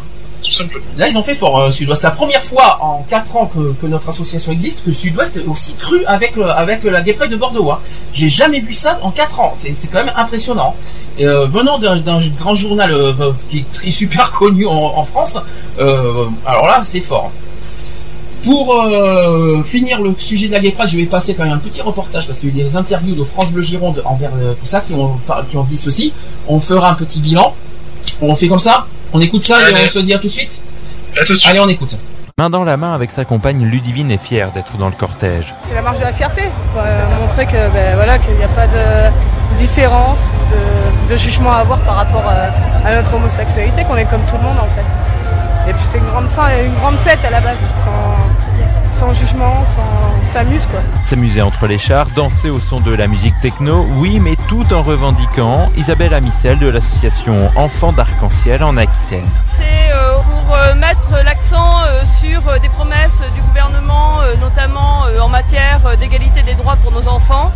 Là, 0.97 1.09
ils 1.09 1.17
ont 1.17 1.23
fait 1.23 1.35
fort, 1.35 1.61
euh, 1.61 1.71
Sud-Ouest. 1.71 2.03
C'est 2.03 2.07
la 2.07 2.15
première 2.15 2.43
fois 2.43 2.79
en 2.81 3.05
4 3.09 3.37
ans 3.37 3.51
que, 3.53 3.87
notre 3.87 4.09
association 4.09 4.53
existe 4.53 4.85
que 4.85 4.93
Sud-Ouest 4.93 5.37
est 5.37 5.47
aussi 5.47 5.75
cru 5.75 6.05
avec, 6.07 6.35
avec 6.39 6.83
la 6.85 7.03
de 7.03 7.37
Bordeaux. 7.37 7.71
Hein. 7.71 7.79
J'ai 8.13 8.29
jamais 8.29 8.61
vu 8.61 8.75
ça 8.75 8.99
en 9.03 9.11
4 9.11 9.41
ans. 9.41 9.55
C'est 9.57 9.75
quand 9.91 10.05
même 10.05 10.15
impressionnant. 10.17 10.75
Euh, 11.21 11.47
venant 11.47 11.79
d'un 11.79 12.21
grand 12.39 12.55
journal 12.55 12.91
euh, 12.93 13.33
qui 13.51 13.65
est 13.85 13.91
super 13.91 14.33
connu 14.33 14.67
en, 14.67 15.05
France, 15.05 15.39
alors 15.79 16.67
là, 16.67 16.83
c'est 16.85 17.01
fort. 17.01 17.31
Pour 18.45 18.77
finir 19.65 20.01
le 20.01 20.15
sujet 20.17 20.47
de 20.47 20.53
la 20.53 20.61
Gay 20.61 20.71
Pride, 20.71 20.89
je 20.89 20.97
vais 20.97 21.07
passer 21.07 21.35
quand 21.35 21.45
même 21.45 21.55
un 21.55 21.59
petit 21.59 21.81
reportage 21.81 22.27
parce 22.29 22.39
qu'il 22.39 22.57
y 22.57 22.61
a 22.61 22.65
eu 22.65 22.65
des 22.65 22.77
interviews 22.77 23.15
de 23.15 23.25
France 23.25 23.51
Bleu 23.51 23.63
Gironde 23.63 24.03
envers 24.05 24.31
tout 24.31 24.67
ça 24.67 24.81
qui 24.81 24.93
ont, 24.93 25.19
qui 25.51 25.57
ont 25.57 25.65
dit 25.65 25.77
ceci. 25.77 26.13
On 26.47 26.61
fera 26.61 26.91
un 26.91 26.95
petit 26.95 27.19
bilan. 27.19 27.55
On 28.21 28.35
fait 28.35 28.49
comme 28.49 28.59
ça 28.59 28.87
On 29.13 29.21
écoute 29.21 29.45
ça 29.45 29.61
et 29.61 29.75
Allez. 29.75 29.85
on 29.87 29.91
se 29.91 29.99
dit 30.01 30.15
à 30.15 30.19
tout 30.19 30.29
de 30.29 30.33
suite 30.33 30.61
À 31.21 31.25
tout 31.25 31.35
de 31.35 31.39
suite. 31.39 31.51
Allez, 31.51 31.61
on 31.61 31.69
écoute. 31.69 31.97
Main 32.39 32.51
dans 32.51 32.65
la 32.65 32.77
main 32.77 32.95
avec 32.95 33.11
sa 33.11 33.25
compagne, 33.25 33.65
Ludivine 33.65 34.11
est 34.11 34.23
fière 34.23 34.53
d'être 34.53 34.77
dans 34.77 34.89
le 34.89 34.93
cortège. 34.95 35.55
C'est 35.63 35.75
la 35.75 35.81
marche 35.81 35.99
de 35.99 36.05
la 36.05 36.13
fierté, 36.13 36.43
pour 36.73 36.83
euh, 36.85 37.21
montrer 37.21 37.47
que 37.47 37.53
ben, 37.53 37.95
voilà 37.95 38.19
qu'il 38.19 38.35
n'y 38.35 38.45
a 38.45 38.49
pas 38.49 38.67
de 38.67 39.11
différence, 39.57 40.21
de, 40.53 41.13
de 41.13 41.17
jugement 41.17 41.53
à 41.53 41.57
avoir 41.61 41.79
par 41.81 41.97
rapport 41.97 42.25
euh, 42.29 42.51
à 42.85 42.95
notre 42.95 43.15
homosexualité, 43.15 43.85
qu'on 43.85 43.97
est 43.97 44.05
comme 44.05 44.21
tout 44.29 44.37
le 44.37 44.43
monde 44.43 44.59
en 44.61 44.67
fait. 44.75 45.71
Et 45.71 45.73
puis 45.73 45.83
c'est 45.85 45.97
une 45.99 46.09
grande 46.09 46.29
fin, 46.29 46.45
une 46.63 46.75
grande 46.75 46.97
fête 46.99 47.21
à 47.27 47.31
la 47.31 47.41
base, 47.41 47.57
sans, 47.83 48.15
sans 48.97 49.13
jugement, 49.13 49.63
sans 49.67 49.83
on 50.23 50.27
s'amuse 50.27 50.67
quoi. 50.67 50.81
S'amuser 51.05 51.43
entre 51.43 51.67
les 51.67 51.77
chars, 51.77 52.07
danser 52.17 52.49
au 52.49 52.61
son 52.61 52.81
de 52.81 52.95
la 52.95 53.07
musique 53.07 53.39
techno, 53.43 53.87
oui, 53.97 54.21
mais 54.21 54.37
tout 54.49 54.73
en 54.73 54.83
revendiquant. 54.83 55.71
Isabelle 55.77 56.15
Amicel 56.15 56.59
de 56.59 56.69
l'association 56.69 57.51
Enfants 57.57 57.93
d'Arc-en-Ciel 57.93 58.65
en 58.65 58.79
Aquitaine. 58.79 59.29
C'est 59.59 59.93
euh, 59.93 60.15
pour 60.15 60.57
euh, 60.57 60.75
mettre 60.77 61.11
l'accent 61.27 61.81
euh, 61.83 62.03
sur 62.19 62.49
euh, 62.49 62.59
des 62.59 62.71
promesses 62.71 63.23
du 63.35 63.43
gouvernement, 63.43 64.23
euh, 64.23 64.35
notamment 64.41 65.05
euh, 65.05 65.21
en 65.21 65.29
matière 65.29 65.81
euh, 65.85 65.97
d'égalité 65.97 66.43
des 66.43 66.55
droits 66.55 66.77
pour 66.77 66.91
nos 66.91 67.07
enfants, 67.07 67.53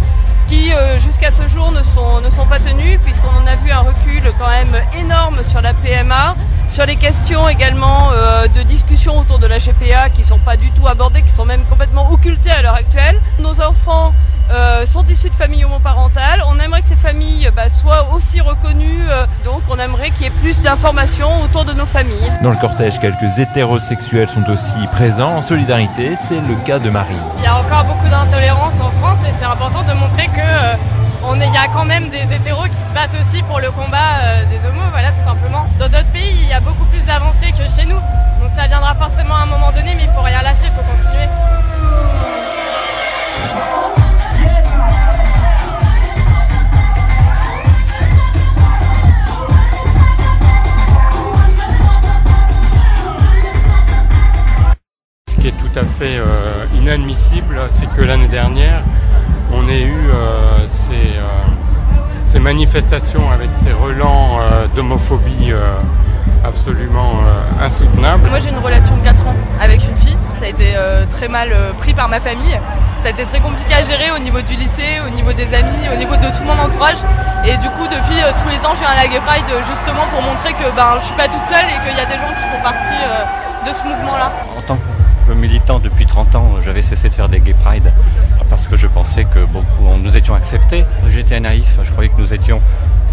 qui 0.51 0.73
euh, 0.73 0.99
jusqu'à 0.99 1.31
ce 1.31 1.47
jour 1.47 1.71
ne 1.71 1.83
sont, 1.83 2.21
ne 2.21 2.29
sont 2.29 2.45
pas 2.45 2.59
tenues, 2.59 2.99
puisqu'on 3.05 3.29
en 3.29 3.47
a 3.47 3.55
vu 3.55 3.71
un 3.71 3.81
recul 3.81 4.23
quand 4.39 4.49
même 4.49 4.75
énorme 4.99 5.39
sur 5.49 5.63
la 5.63 5.73
PMA, 5.73 6.35
sur 6.69 6.87
les 6.87 6.97
questions 6.97 7.49
également 7.49 8.11
euh, 8.13 8.49
de 8.49 8.63
discussion 8.63 9.17
autour 9.19 9.39
de 9.39 9.47
la 9.47 9.59
GPA 9.59 10.11
qui 10.11 10.23
ne 10.23 10.27
sont 10.27 10.39
pas 10.41 10.57
du 10.57 10.73
tout 10.73 10.89
abordées, 10.89 11.23
qui 11.23 11.35
sont 11.35 11.45
même 11.45 11.63
complètement 11.71 12.11
occultées 12.11 12.51
à 12.51 12.63
l'heure 12.63 12.75
actuelle. 12.75 13.21
Nos 13.39 13.61
enfants 13.61 14.13
euh, 14.53 14.85
sont 14.85 15.05
issus 15.05 15.29
de 15.29 15.35
familles 15.35 15.65
homoparentales. 15.65 16.43
On 16.49 16.59
aimerait 16.59 16.83
que 16.83 16.89
ces 16.89 16.97
familles 16.97 17.51
bah, 17.55 17.69
soient 17.69 18.09
aussi 18.13 18.41
reconnues, 18.41 19.03
euh, 19.09 19.25
donc 19.45 19.63
on 19.71 19.79
aimerait 19.79 20.11
qu'il 20.11 20.23
y 20.23 20.27
ait 20.27 20.41
plus 20.43 20.61
d'informations 20.63 21.43
autour 21.43 21.65
de 21.65 21.73
nos 21.73 21.87
familles. 21.87 22.33
Dans 22.43 22.51
le 22.51 22.57
cortège, 22.57 22.99
quelques 22.99 23.39
hétérosexuels 23.39 24.29
sont 24.29 24.49
aussi 24.51 24.87
présents 24.93 25.37
en 25.37 25.43
solidarité. 25.43 26.17
C'est 26.29 26.41
le 26.41 26.55
cas 26.65 26.81
de 26.81 26.91
Marie. 26.91 27.15
Il 27.39 27.45
y 27.45 27.47
a 27.47 27.59
encore 27.59 27.85
beaucoup 27.85 28.09
d'intolérance 28.09 28.81
en 28.81 28.91
France 29.01 29.19
et 29.29 29.33
c'est 29.39 29.45
important 29.45 29.85
de 29.85 29.93
montrer 29.93 30.27
que 30.27 30.40
euh, 30.41 30.75
on 31.25 31.41
est- 31.41 31.47
il 31.49 31.55
y 31.55 31.57
a 31.57 31.69
quand 31.73 31.85
même 31.85 32.09
des 32.11 32.23
hétéros 32.35 32.65
qui 32.69 32.77
se 32.79 32.93
battent 32.93 33.15
aussi 33.21 33.43
pour 33.45 33.61
le 33.61 33.71
combat 33.71 34.11
euh, 34.25 34.45
des 34.47 34.59
homos, 34.69 34.89
voilà 34.91 35.11
tout 35.13 35.23
simplement. 35.25 35.67
Dans 35.79 35.89
d'autres 35.89 36.13
pays, 36.13 36.35
il 36.43 36.49
y 36.49 36.53
a 36.53 36.61
beaucoup 36.61 36.85
plus 36.87 37.03
d'avancées 37.05 37.53
que 37.53 37.69
chez 37.71 37.87
nous. 37.87 38.01
Donc 38.41 38.51
ça 38.57 38.67
viendra 38.67 38.95
forcément 38.95 39.35
à 39.37 39.43
un 39.43 39.47
moment 39.47 39.71
donné, 39.73 39.95
mais 39.97 40.05
il 40.05 40.11
faut 40.11 40.23
rien 40.23 40.43
lâcher, 40.43 40.67
il 40.67 40.73
faut 40.73 40.87
continuer. 40.91 41.29
Ce 55.29 55.37
qui 55.37 55.49
est 55.49 55.53
tout 55.53 55.79
à 55.79 55.85
fait 55.85 56.19
euh, 56.19 56.67
inadmissible, 56.77 57.61
c'est 57.71 57.87
que 57.95 58.03
l'année 58.03 58.29
dernière, 58.29 58.83
on 59.53 59.69
ait 59.69 59.83
eu 59.83 60.09
euh, 60.09 60.67
ces, 60.69 60.93
euh, 60.95 61.27
ces 62.27 62.39
manifestations 62.39 63.31
avec 63.33 63.51
ces 63.63 63.73
relents 63.73 64.39
euh, 64.41 64.67
d'homophobie 64.75 65.53
euh, 65.53 65.75
absolument 66.45 67.13
euh, 67.27 67.67
insoutenables. 67.67 68.29
Moi 68.29 68.39
j'ai 68.39 68.51
une 68.51 68.59
relation 68.59 68.97
de 68.97 69.03
4 69.03 69.27
ans 69.27 69.35
avec 69.61 69.87
une 69.89 69.97
fille, 69.97 70.17
ça 70.35 70.45
a 70.47 70.49
été 70.49 70.73
euh, 70.77 71.05
très 71.11 71.29
mal 71.29 71.51
euh, 71.53 71.73
pris 71.79 71.93
par 71.95 72.09
ma 72.09 72.21
famille, 72.21 72.59
ça 73.01 73.09
a 73.09 73.11
été 73.11 73.25
très 73.25 73.41
compliqué 73.41 73.75
à 73.75 73.83
gérer 73.83 74.11
au 74.11 74.19
niveau 74.19 74.41
du 74.41 74.55
lycée, 74.55 75.01
au 75.07 75.11
niveau 75.11 75.33
des 75.33 75.53
amis, 75.55 75.89
au 75.93 75.97
niveau 75.97 76.17
de 76.17 76.27
tout 76.37 76.45
mon 76.45 76.59
entourage 76.59 77.03
et 77.45 77.57
du 77.59 77.69
coup 77.71 77.85
depuis 77.89 78.21
euh, 78.23 78.33
tous 78.43 78.49
les 78.49 78.59
ans 78.65 78.73
je 78.75 78.81
viens 78.81 78.91
à 78.91 78.97
la 79.03 79.07
Gay 79.09 79.21
Pride 79.27 79.45
justement 79.69 80.05
pour 80.13 80.23
montrer 80.23 80.53
que 80.53 80.65
ben, 80.77 80.97
je 81.01 81.05
suis 81.07 81.15
pas 81.17 81.29
toute 81.29 81.45
seule 81.47 81.67
et 81.69 81.79
qu'il 81.89 81.97
y 81.97 82.01
a 82.01 82.07
des 82.07 82.19
gens 82.19 82.33
qui 82.37 82.45
font 82.49 82.63
partie 82.63 82.95
euh, 82.95 83.69
de 83.69 83.73
ce 83.75 83.83
mouvement 83.85 84.17
là. 84.17 84.33
En 84.57 84.63
tant 84.63 84.77
que 84.77 84.90
militant 85.35 85.79
depuis 85.79 86.07
30 86.07 86.35
ans, 86.37 86.51
j'avais 86.65 86.83
cessé 86.83 87.09
de 87.09 87.15
faire 87.15 87.29
des 87.29 87.41
gay 87.41 87.55
pride 87.55 87.93
parce 88.49 88.67
que 88.69 88.77
je 88.77 88.87
pensais 88.87 89.25
que 89.25 89.41
beaucoup, 89.41 89.87
on- 89.87 89.99
nous 89.99 90.17
étions 90.17 90.35
acceptés. 90.35 90.85
J'étais 91.09 91.39
naïf, 91.41 91.79
je 91.83 91.91
croyais 91.91 92.09
que 92.11 92.19
nous 92.21 92.33
étions 92.35 92.61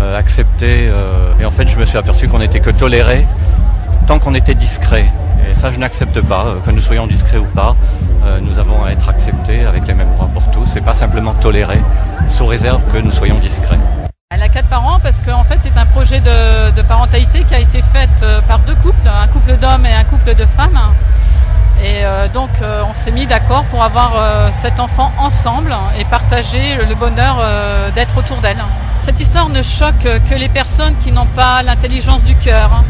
euh, 0.01 0.17
acceptés 0.17 0.87
euh, 0.89 1.31
et 1.39 1.45
en 1.45 1.51
fait 1.51 1.67
je 1.67 1.77
me 1.77 1.85
suis 1.85 1.97
aperçu 1.97 2.27
qu'on 2.27 2.39
n'était 2.39 2.59
que 2.59 2.69
tolérés 2.69 3.25
tant 4.07 4.19
qu'on 4.19 4.33
était 4.35 4.53
discret. 4.55 5.05
Et 5.49 5.53
ça 5.53 5.71
je 5.71 5.79
n'accepte 5.79 6.21
pas, 6.21 6.45
euh, 6.45 6.55
que 6.65 6.71
nous 6.71 6.81
soyons 6.81 7.07
discrets 7.07 7.37
ou 7.39 7.45
pas, 7.45 7.75
nous 8.41 8.59
avons 8.59 8.83
à 8.83 8.89
être 8.91 9.07
acceptés 9.07 9.63
avec 9.65 9.87
les 9.87 9.93
mêmes 9.93 10.11
droits 10.11 10.27
pour 10.33 10.43
tous 10.51 10.75
et 10.75 10.81
pas 10.81 10.93
simplement 10.93 11.33
tolérés 11.35 11.79
sous 12.27 12.45
réserve 12.45 12.81
que 12.91 12.97
nous 12.97 13.11
soyons 13.11 13.35
discrets. 13.39 13.79
Elle 14.31 14.43
a 14.43 14.49
quatre 14.49 14.67
parents 14.67 14.99
parce 15.01 15.21
qu'en 15.21 15.45
fait 15.45 15.57
c'est 15.61 15.77
un 15.77 15.85
projet 15.85 16.19
de, 16.19 16.71
de 16.71 16.81
parentalité 16.81 17.43
qui 17.47 17.55
a 17.55 17.59
été 17.59 17.81
fait 17.81 18.09
par 18.45 18.59
deux 18.59 18.75
couples, 18.75 19.07
un 19.07 19.27
couple 19.27 19.55
d'hommes 19.55 19.85
et 19.85 19.93
un 19.93 20.03
couple 20.03 20.35
de 20.35 20.45
femmes. 20.45 20.77
Et 21.83 22.03
euh, 22.03 22.27
donc 22.27 22.49
euh, 22.61 22.81
on 22.89 22.93
s'est 22.93 23.11
mis 23.11 23.27
d'accord 23.27 23.63
pour 23.65 23.83
avoir 23.83 24.13
euh, 24.15 24.49
cet 24.51 24.79
enfant 24.79 25.11
ensemble 25.19 25.75
et 25.99 26.05
partager 26.05 26.75
le 26.87 26.95
bonheur 26.95 27.43
d'être 27.93 28.17
autour 28.17 28.37
d'elle. 28.37 28.63
Cette 29.03 29.19
histoire 29.19 29.49
ne 29.49 29.61
choque 29.61 30.07
que 30.29 30.35
les 30.35 30.49
personnes 30.49 30.95
qui 31.01 31.11
n'ont 31.11 31.27
pas 31.27 31.61
l'intelligence 31.63 32.23
du 32.23 32.35
cœur. 32.35 32.83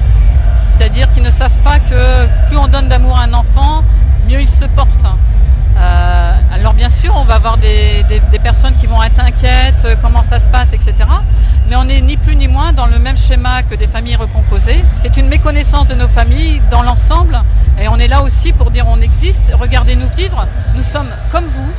C'est-à-dire 0.56 1.12
qui 1.12 1.22
ne 1.22 1.30
savent 1.30 1.60
pas 1.64 1.80
que 1.80 2.28
plus 2.48 2.58
on 2.58 2.68
donne 2.68 2.88
d'amour 2.88 3.18
à 3.18 3.24
un 3.24 3.34
enfant, 3.34 3.84
mieux 4.28 4.42
il 4.42 4.48
se 4.50 4.66
porte. 4.66 5.06
Euh, 5.80 6.32
alors 6.54 6.74
bien 6.74 6.90
sûr, 6.90 7.14
on 7.16 7.24
va 7.24 7.36
avoir 7.36 7.58
des, 7.58 8.04
des- 8.10 8.40
personnes 8.40 8.76
qui 8.76 8.88
vont 8.88 9.04
être 9.04 9.20
inquiètes, 9.20 9.84
euh, 9.86 9.96
comment 10.02 10.22
ça 10.24 10.40
se 10.40 10.48
passe, 10.50 10.72
etc. 10.74 10.94
Mais 11.70 11.76
on 11.76 11.84
n'est 11.84 12.02
ni 12.02 12.16
plus 12.18 12.36
ni 12.36 12.48
moins 12.48 12.72
dans 12.74 12.86
le 12.88 12.98
même 12.98 13.18
schéma 13.18 13.62
que 13.64 13.76
des 13.76 13.88
familles 13.88 14.16
recomposées. 14.16 14.84
C'est 14.94 15.18
une 15.18 15.28
méconnaissance 15.28 15.88
de 15.90 15.96
nos 15.96 16.08
familles 16.08 16.62
dans 16.72 16.82
l'ensemble. 16.82 17.42
Et 17.80 17.88
on 17.90 17.98
est 17.98 18.08
là 18.08 18.22
aussi 18.22 18.54
pour 18.54 18.72
dire 18.72 18.86
on 18.88 19.02
existe, 19.02 19.52
regardez-nous 19.54 20.08
vivre. 20.10 20.48
Nous 20.76 20.84
sommes 20.84 21.10
comme 21.32 21.46
vous. 21.46 21.72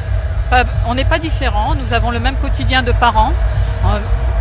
On 0.86 0.94
n'est 0.94 1.04
pas 1.06 1.18
différents. 1.18 1.74
Nous 1.74 1.92
avons 1.94 2.10
le 2.10 2.20
même 2.20 2.36
quotidien 2.36 2.82
de 2.82 2.92
parents. 2.92 3.32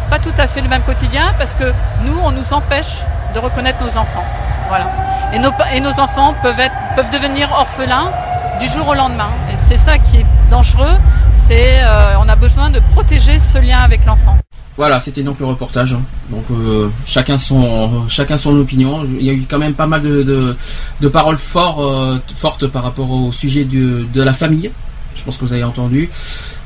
Pas 0.09 0.19
tout 0.19 0.33
à 0.37 0.47
fait 0.47 0.61
le 0.61 0.69
même 0.69 0.83
quotidien 0.83 1.33
parce 1.37 1.53
que 1.53 1.73
nous, 2.05 2.17
on 2.23 2.31
nous 2.31 2.53
empêche 2.53 3.03
de 3.33 3.39
reconnaître 3.39 3.83
nos 3.83 3.97
enfants. 3.97 4.23
Voilà. 4.69 4.89
Et 5.33 5.79
nos, 5.79 5.99
enfants 5.99 6.33
peuvent, 6.41 6.59
être, 6.59 6.75
peuvent 6.95 7.09
devenir 7.09 7.51
orphelins 7.51 8.11
du 8.59 8.67
jour 8.67 8.87
au 8.87 8.93
lendemain. 8.93 9.29
Et 9.51 9.55
c'est 9.55 9.75
ça 9.75 9.97
qui 9.97 10.17
est 10.17 10.25
dangereux. 10.49 10.95
C'est, 11.31 11.81
euh, 11.83 12.13
on 12.19 12.29
a 12.29 12.35
besoin 12.35 12.69
de 12.69 12.79
protéger 12.93 13.37
ce 13.39 13.57
lien 13.57 13.79
avec 13.79 14.05
l'enfant. 14.05 14.37
Voilà, 14.77 14.99
c'était 14.99 15.23
donc 15.23 15.39
le 15.39 15.45
reportage. 15.45 15.97
Donc 16.29 16.43
euh, 16.51 16.89
chacun 17.05 17.37
son 17.37 18.07
chacun 18.07 18.37
son 18.37 18.55
opinion. 18.59 19.05
Il 19.05 19.25
y 19.25 19.29
a 19.29 19.33
eu 19.33 19.43
quand 19.49 19.57
même 19.57 19.73
pas 19.73 19.87
mal 19.87 20.01
de, 20.01 20.55
de, 21.01 21.07
paroles 21.07 21.37
euh, 21.55 22.19
fortes 22.35 22.67
par 22.67 22.83
rapport 22.83 23.09
au 23.09 23.31
sujet 23.31 23.65
de 23.65 24.21
la 24.21 24.33
famille. 24.33 24.71
Je 25.17 25.23
pense 25.23 25.37
que 25.37 25.45
vous 25.45 25.53
avez 25.53 25.63
entendu. 25.63 26.09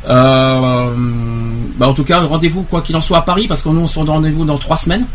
Euh, 0.07 0.95
bah, 1.77 1.87
en 1.87 1.93
tout 1.93 2.03
cas, 2.03 2.21
rendez-vous 2.21 2.63
quoi 2.63 2.81
qu'il 2.81 2.95
en 2.95 3.01
soit 3.01 3.19
à 3.19 3.21
Paris, 3.21 3.47
parce 3.47 3.61
que 3.61 3.69
nous 3.69 3.81
on 3.81 3.87
se 3.87 3.99
rendez-vous 3.99 4.45
dans 4.45 4.57
trois 4.57 4.77
semaines. 4.77 5.05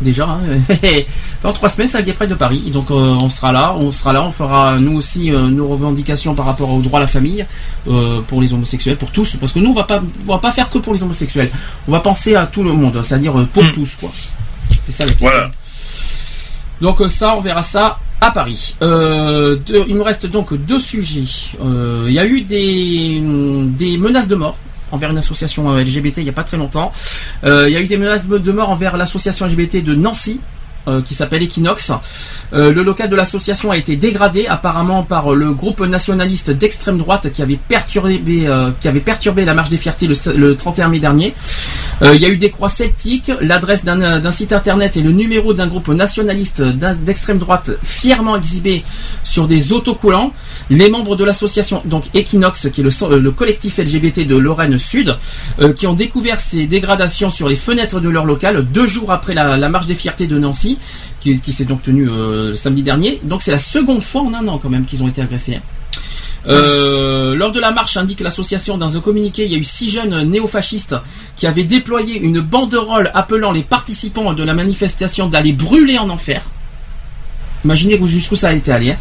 Déjà, 0.00 0.26
hein. 0.26 0.76
dans 1.42 1.52
trois 1.52 1.68
semaines, 1.68 1.88
c'est 1.88 1.98
à 1.98 2.14
Près 2.14 2.26
de 2.26 2.34
Paris. 2.34 2.70
Donc 2.72 2.90
euh, 2.90 2.94
on 3.20 3.28
sera 3.28 3.52
là, 3.52 3.74
on 3.76 3.92
sera 3.92 4.12
là, 4.12 4.22
on 4.22 4.30
fera 4.30 4.78
nous 4.78 4.96
aussi 4.96 5.30
euh, 5.30 5.48
nos 5.48 5.68
revendications 5.68 6.34
par 6.34 6.46
rapport 6.46 6.70
au 6.70 6.80
droit 6.80 6.98
à 6.98 7.02
la 7.02 7.06
famille 7.06 7.44
euh, 7.88 8.20
pour 8.22 8.40
les 8.40 8.52
homosexuels, 8.52 8.96
pour 8.96 9.10
tous, 9.10 9.36
parce 9.36 9.52
que 9.52 9.58
nous 9.58 9.70
on 9.70 9.74
va 9.74 9.84
pas, 9.84 10.02
on 10.26 10.32
va 10.32 10.38
pas 10.38 10.52
faire 10.52 10.70
que 10.70 10.78
pour 10.78 10.94
les 10.94 11.02
homosexuels. 11.02 11.50
On 11.86 11.92
va 11.92 12.00
penser 12.00 12.34
à 12.34 12.46
tout 12.46 12.62
le 12.62 12.72
monde, 12.72 13.02
c'est-à-dire 13.02 13.38
euh, 13.38 13.44
pour 13.52 13.70
tous, 13.72 13.96
quoi. 13.96 14.10
C'est 14.84 14.92
ça 14.92 15.04
la 15.04 15.10
question. 15.10 15.28
Voilà. 15.28 15.50
Donc 16.80 17.00
euh, 17.00 17.08
ça, 17.08 17.36
on 17.36 17.40
verra 17.40 17.62
ça 17.62 17.98
à 18.20 18.30
Paris. 18.30 18.76
Euh, 18.82 19.58
il 19.68 19.94
me 19.94 20.02
reste 20.02 20.26
donc 20.26 20.54
deux 20.54 20.78
sujets. 20.78 21.24
Euh, 21.62 22.04
il 22.08 22.12
y 22.12 22.18
a 22.18 22.26
eu 22.26 22.42
des, 22.42 23.20
menaces 23.98 24.28
de 24.28 24.34
mort 24.34 24.56
envers 24.92 25.10
une 25.10 25.18
association 25.18 25.72
LGBT 25.76 26.18
il 26.18 26.24
n'y 26.24 26.30
a 26.30 26.34
pas 26.34 26.44
très 26.44 26.56
longtemps. 26.56 26.92
Il 27.44 27.68
y 27.68 27.76
a 27.76 27.80
eu 27.80 27.86
des 27.86 27.96
menaces 27.96 28.26
de 28.26 28.52
mort 28.52 28.70
envers 28.70 28.96
l'association 28.96 29.46
LGBT 29.46 29.84
de 29.84 29.94
Nancy. 29.94 30.40
Euh, 30.88 31.02
qui 31.02 31.14
s'appelle 31.14 31.42
Equinox. 31.42 31.92
Euh, 32.52 32.72
le 32.72 32.82
local 32.82 33.08
de 33.08 33.16
l'association 33.16 33.70
a 33.70 33.76
été 33.76 33.96
dégradé 33.96 34.46
apparemment 34.46 35.02
par 35.02 35.34
le 35.34 35.52
groupe 35.52 35.80
nationaliste 35.80 36.50
d'extrême 36.50 36.98
droite 36.98 37.32
qui 37.32 37.42
avait 37.42 37.58
perturbé, 37.68 38.46
euh, 38.46 38.70
qui 38.80 38.88
avait 38.88 39.00
perturbé 39.00 39.44
la 39.44 39.54
marche 39.54 39.70
des 39.70 39.78
fiertés 39.78 40.06
le, 40.06 40.14
le 40.36 40.56
31 40.56 40.88
mai 40.88 40.98
dernier. 40.98 41.34
Euh, 42.02 42.14
il 42.14 42.22
y 42.22 42.24
a 42.24 42.28
eu 42.28 42.38
des 42.38 42.50
croix 42.50 42.68
sceptiques, 42.68 43.30
l'adresse 43.40 43.84
d'un 43.84 44.20
d'un 44.20 44.30
site 44.30 44.52
internet 44.52 44.96
et 44.96 45.02
le 45.02 45.10
numéro 45.10 45.52
d'un 45.52 45.66
groupe 45.66 45.88
nationaliste 45.88 46.62
d'extrême 46.62 47.38
droite 47.38 47.72
fièrement 47.82 48.36
exhibé 48.36 48.84
sur 49.22 49.46
des 49.46 49.72
autocollants. 49.72 50.32
Les 50.70 50.88
membres 50.88 51.16
de 51.16 51.24
l'association, 51.24 51.82
donc 51.84 52.04
Equinox, 52.14 52.68
qui 52.70 52.80
est 52.80 52.84
le, 52.84 52.90
euh, 53.02 53.18
le 53.18 53.30
collectif 53.32 53.78
LGBT 53.78 54.26
de 54.26 54.36
Lorraine 54.36 54.78
Sud, 54.78 55.16
euh, 55.60 55.72
qui 55.72 55.86
ont 55.86 55.94
découvert 55.94 56.40
ces 56.40 56.66
dégradations 56.66 57.30
sur 57.30 57.48
les 57.48 57.56
fenêtres 57.56 58.00
de 58.00 58.08
leur 58.08 58.24
local 58.24 58.64
deux 58.72 58.86
jours 58.86 59.12
après 59.12 59.34
la, 59.34 59.56
la 59.56 59.68
marche 59.68 59.86
des 59.86 59.94
fiertés 59.94 60.26
de 60.26 60.38
Nancy, 60.38 60.78
qui, 61.20 61.52
s'est 61.52 61.64
donc 61.64 61.82
tenue 61.82 62.08
euh, 62.08 62.56
samedi 62.56 62.82
dernier. 62.82 63.20
Donc 63.24 63.42
c'est 63.42 63.50
la 63.50 63.58
seconde 63.58 64.02
fois 64.02 64.22
en 64.22 64.32
un 64.34 64.46
an 64.48 64.58
quand 64.58 64.70
même 64.70 64.84
qu'ils 64.84 65.02
ont 65.02 65.08
été 65.08 65.20
agressés. 65.22 65.60
Euh, 66.46 67.34
lors 67.34 67.52
de 67.52 67.60
la 67.60 67.70
marche, 67.70 67.96
indique 67.98 68.20
l'association 68.20 68.78
dans 68.78 68.96
un 68.96 69.00
communiqué, 69.00 69.44
il 69.44 69.52
y 69.52 69.54
a 69.54 69.58
eu 69.58 69.64
six 69.64 69.90
jeunes 69.90 70.22
néofascistes 70.30 70.96
qui 71.36 71.46
avaient 71.46 71.64
déployé 71.64 72.18
une 72.18 72.40
banderole 72.40 73.10
appelant 73.12 73.52
les 73.52 73.62
participants 73.62 74.32
de 74.32 74.42
la 74.42 74.54
manifestation 74.54 75.28
d'aller 75.28 75.52
brûler 75.52 75.98
en 75.98 76.08
enfer. 76.08 76.42
Imaginez 77.62 77.98
où- 78.00 78.06
jusqu'où 78.06 78.36
ça 78.36 78.48
a 78.48 78.52
été 78.54 78.72
allé. 78.72 78.92
hein. 78.92 78.96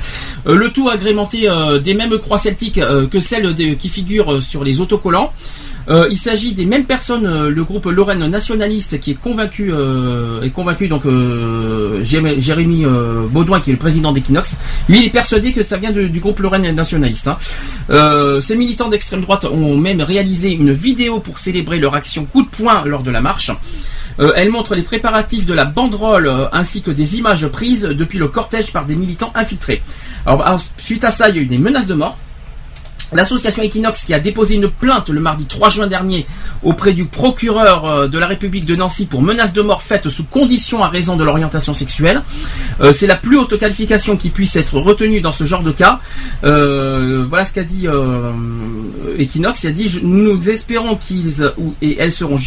Euh, 0.47 0.55
le 0.55 0.71
tout 0.73 0.89
agrémenté 0.89 1.47
des 1.81 1.93
mêmes 1.93 2.17
croix 2.17 2.37
celtiques 2.37 2.81
que 3.09 3.19
celles 3.21 3.55
qui 3.77 3.87
figurent 3.87 4.41
sur 4.41 4.65
les 4.65 4.81
autocollants. 4.81 5.31
Euh, 5.89 6.07
il 6.11 6.17
s'agit 6.17 6.53
des 6.53 6.65
mêmes 6.65 6.85
personnes, 6.85 7.25
euh, 7.25 7.49
le 7.49 7.63
groupe 7.63 7.85
Lorraine 7.85 8.23
nationaliste 8.27 8.99
qui 8.99 9.11
est 9.11 9.19
convaincu, 9.19 9.71
euh, 9.73 10.41
est 10.43 10.51
convaincu 10.51 10.87
donc 10.87 11.05
euh, 11.07 12.03
Jéré- 12.03 12.39
Jérémy 12.39 12.85
Baudouin 13.31 13.59
qui 13.59 13.71
est 13.71 13.73
le 13.73 13.79
président 13.79 14.11
d'Equinox. 14.11 14.55
Lui 14.87 14.99
il 14.99 15.05
est 15.05 15.09
persuadé 15.09 15.51
que 15.51 15.63
ça 15.63 15.77
vient 15.77 15.91
du 15.91 16.19
groupe 16.19 16.39
Lorraine 16.39 16.69
nationaliste. 16.75 17.27
hein. 17.29 17.37
Ces 18.39 18.55
militants 18.55 18.87
d'extrême 18.89 19.21
droite 19.21 19.45
ont 19.45 19.77
même 19.77 20.01
réalisé 20.01 20.51
une 20.53 20.71
vidéo 20.71 21.19
pour 21.19 21.39
célébrer 21.39 21.79
leur 21.79 21.95
action 21.95 22.25
coup 22.25 22.43
de 22.43 22.49
poing 22.49 22.83
lors 22.85 23.01
de 23.01 23.09
la 23.11 23.21
marche. 23.21 23.51
Elle 24.35 24.49
montre 24.49 24.75
les 24.75 24.81
préparatifs 24.83 25.45
de 25.45 25.53
la 25.53 25.65
banderole 25.65 26.31
ainsi 26.51 26.81
que 26.81 26.91
des 26.91 27.17
images 27.17 27.47
prises 27.47 27.83
depuis 27.83 28.19
le 28.19 28.27
cortège 28.27 28.71
par 28.71 28.85
des 28.85 28.95
militants 28.95 29.31
infiltrés. 29.33 29.81
Alors, 30.25 30.45
alors, 30.45 30.61
suite 30.77 31.03
à 31.05 31.09
ça, 31.11 31.29
il 31.29 31.35
y 31.35 31.39
a 31.39 31.41
eu 31.41 31.45
des 31.45 31.57
menaces 31.57 31.87
de 31.87 31.93
mort. 31.93 32.17
L'association 33.13 33.63
Equinox 33.63 34.03
qui 34.03 34.13
a 34.13 34.19
déposé 34.19 34.55
une 34.55 34.69
plainte 34.69 35.09
le 35.09 35.19
mardi 35.19 35.45
3 35.45 35.69
juin 35.69 35.87
dernier 35.87 36.25
auprès 36.63 36.93
du 36.93 37.05
procureur 37.05 37.85
euh, 37.85 38.07
de 38.07 38.19
la 38.19 38.27
République 38.27 38.65
de 38.65 38.75
Nancy 38.75 39.05
pour 39.05 39.21
menaces 39.21 39.53
de 39.53 39.61
mort 39.61 39.81
faites 39.81 40.09
sous 40.09 40.25
condition 40.25 40.83
à 40.83 40.87
raison 40.87 41.15
de 41.15 41.23
l'orientation 41.23 41.73
sexuelle. 41.73 42.21
Euh, 42.81 42.93
c'est 42.93 43.07
la 43.07 43.15
plus 43.15 43.37
haute 43.37 43.57
qualification 43.57 44.17
qui 44.17 44.29
puisse 44.29 44.55
être 44.55 44.79
retenue 44.79 45.21
dans 45.21 45.31
ce 45.31 45.45
genre 45.45 45.63
de 45.63 45.71
cas. 45.71 45.99
Euh, 46.43 47.25
voilà 47.27 47.45
ce 47.45 47.53
qu'a 47.53 47.63
dit 47.63 47.87
euh, 47.87 48.31
Equinox. 49.17 49.63
Il 49.63 49.67
a 49.67 49.71
dit 49.71 49.99
nous 50.03 50.49
espérons 50.49 50.95
qu'ils 50.95 51.51
et 51.81 51.97
elles 51.99 52.11
seront 52.11 52.37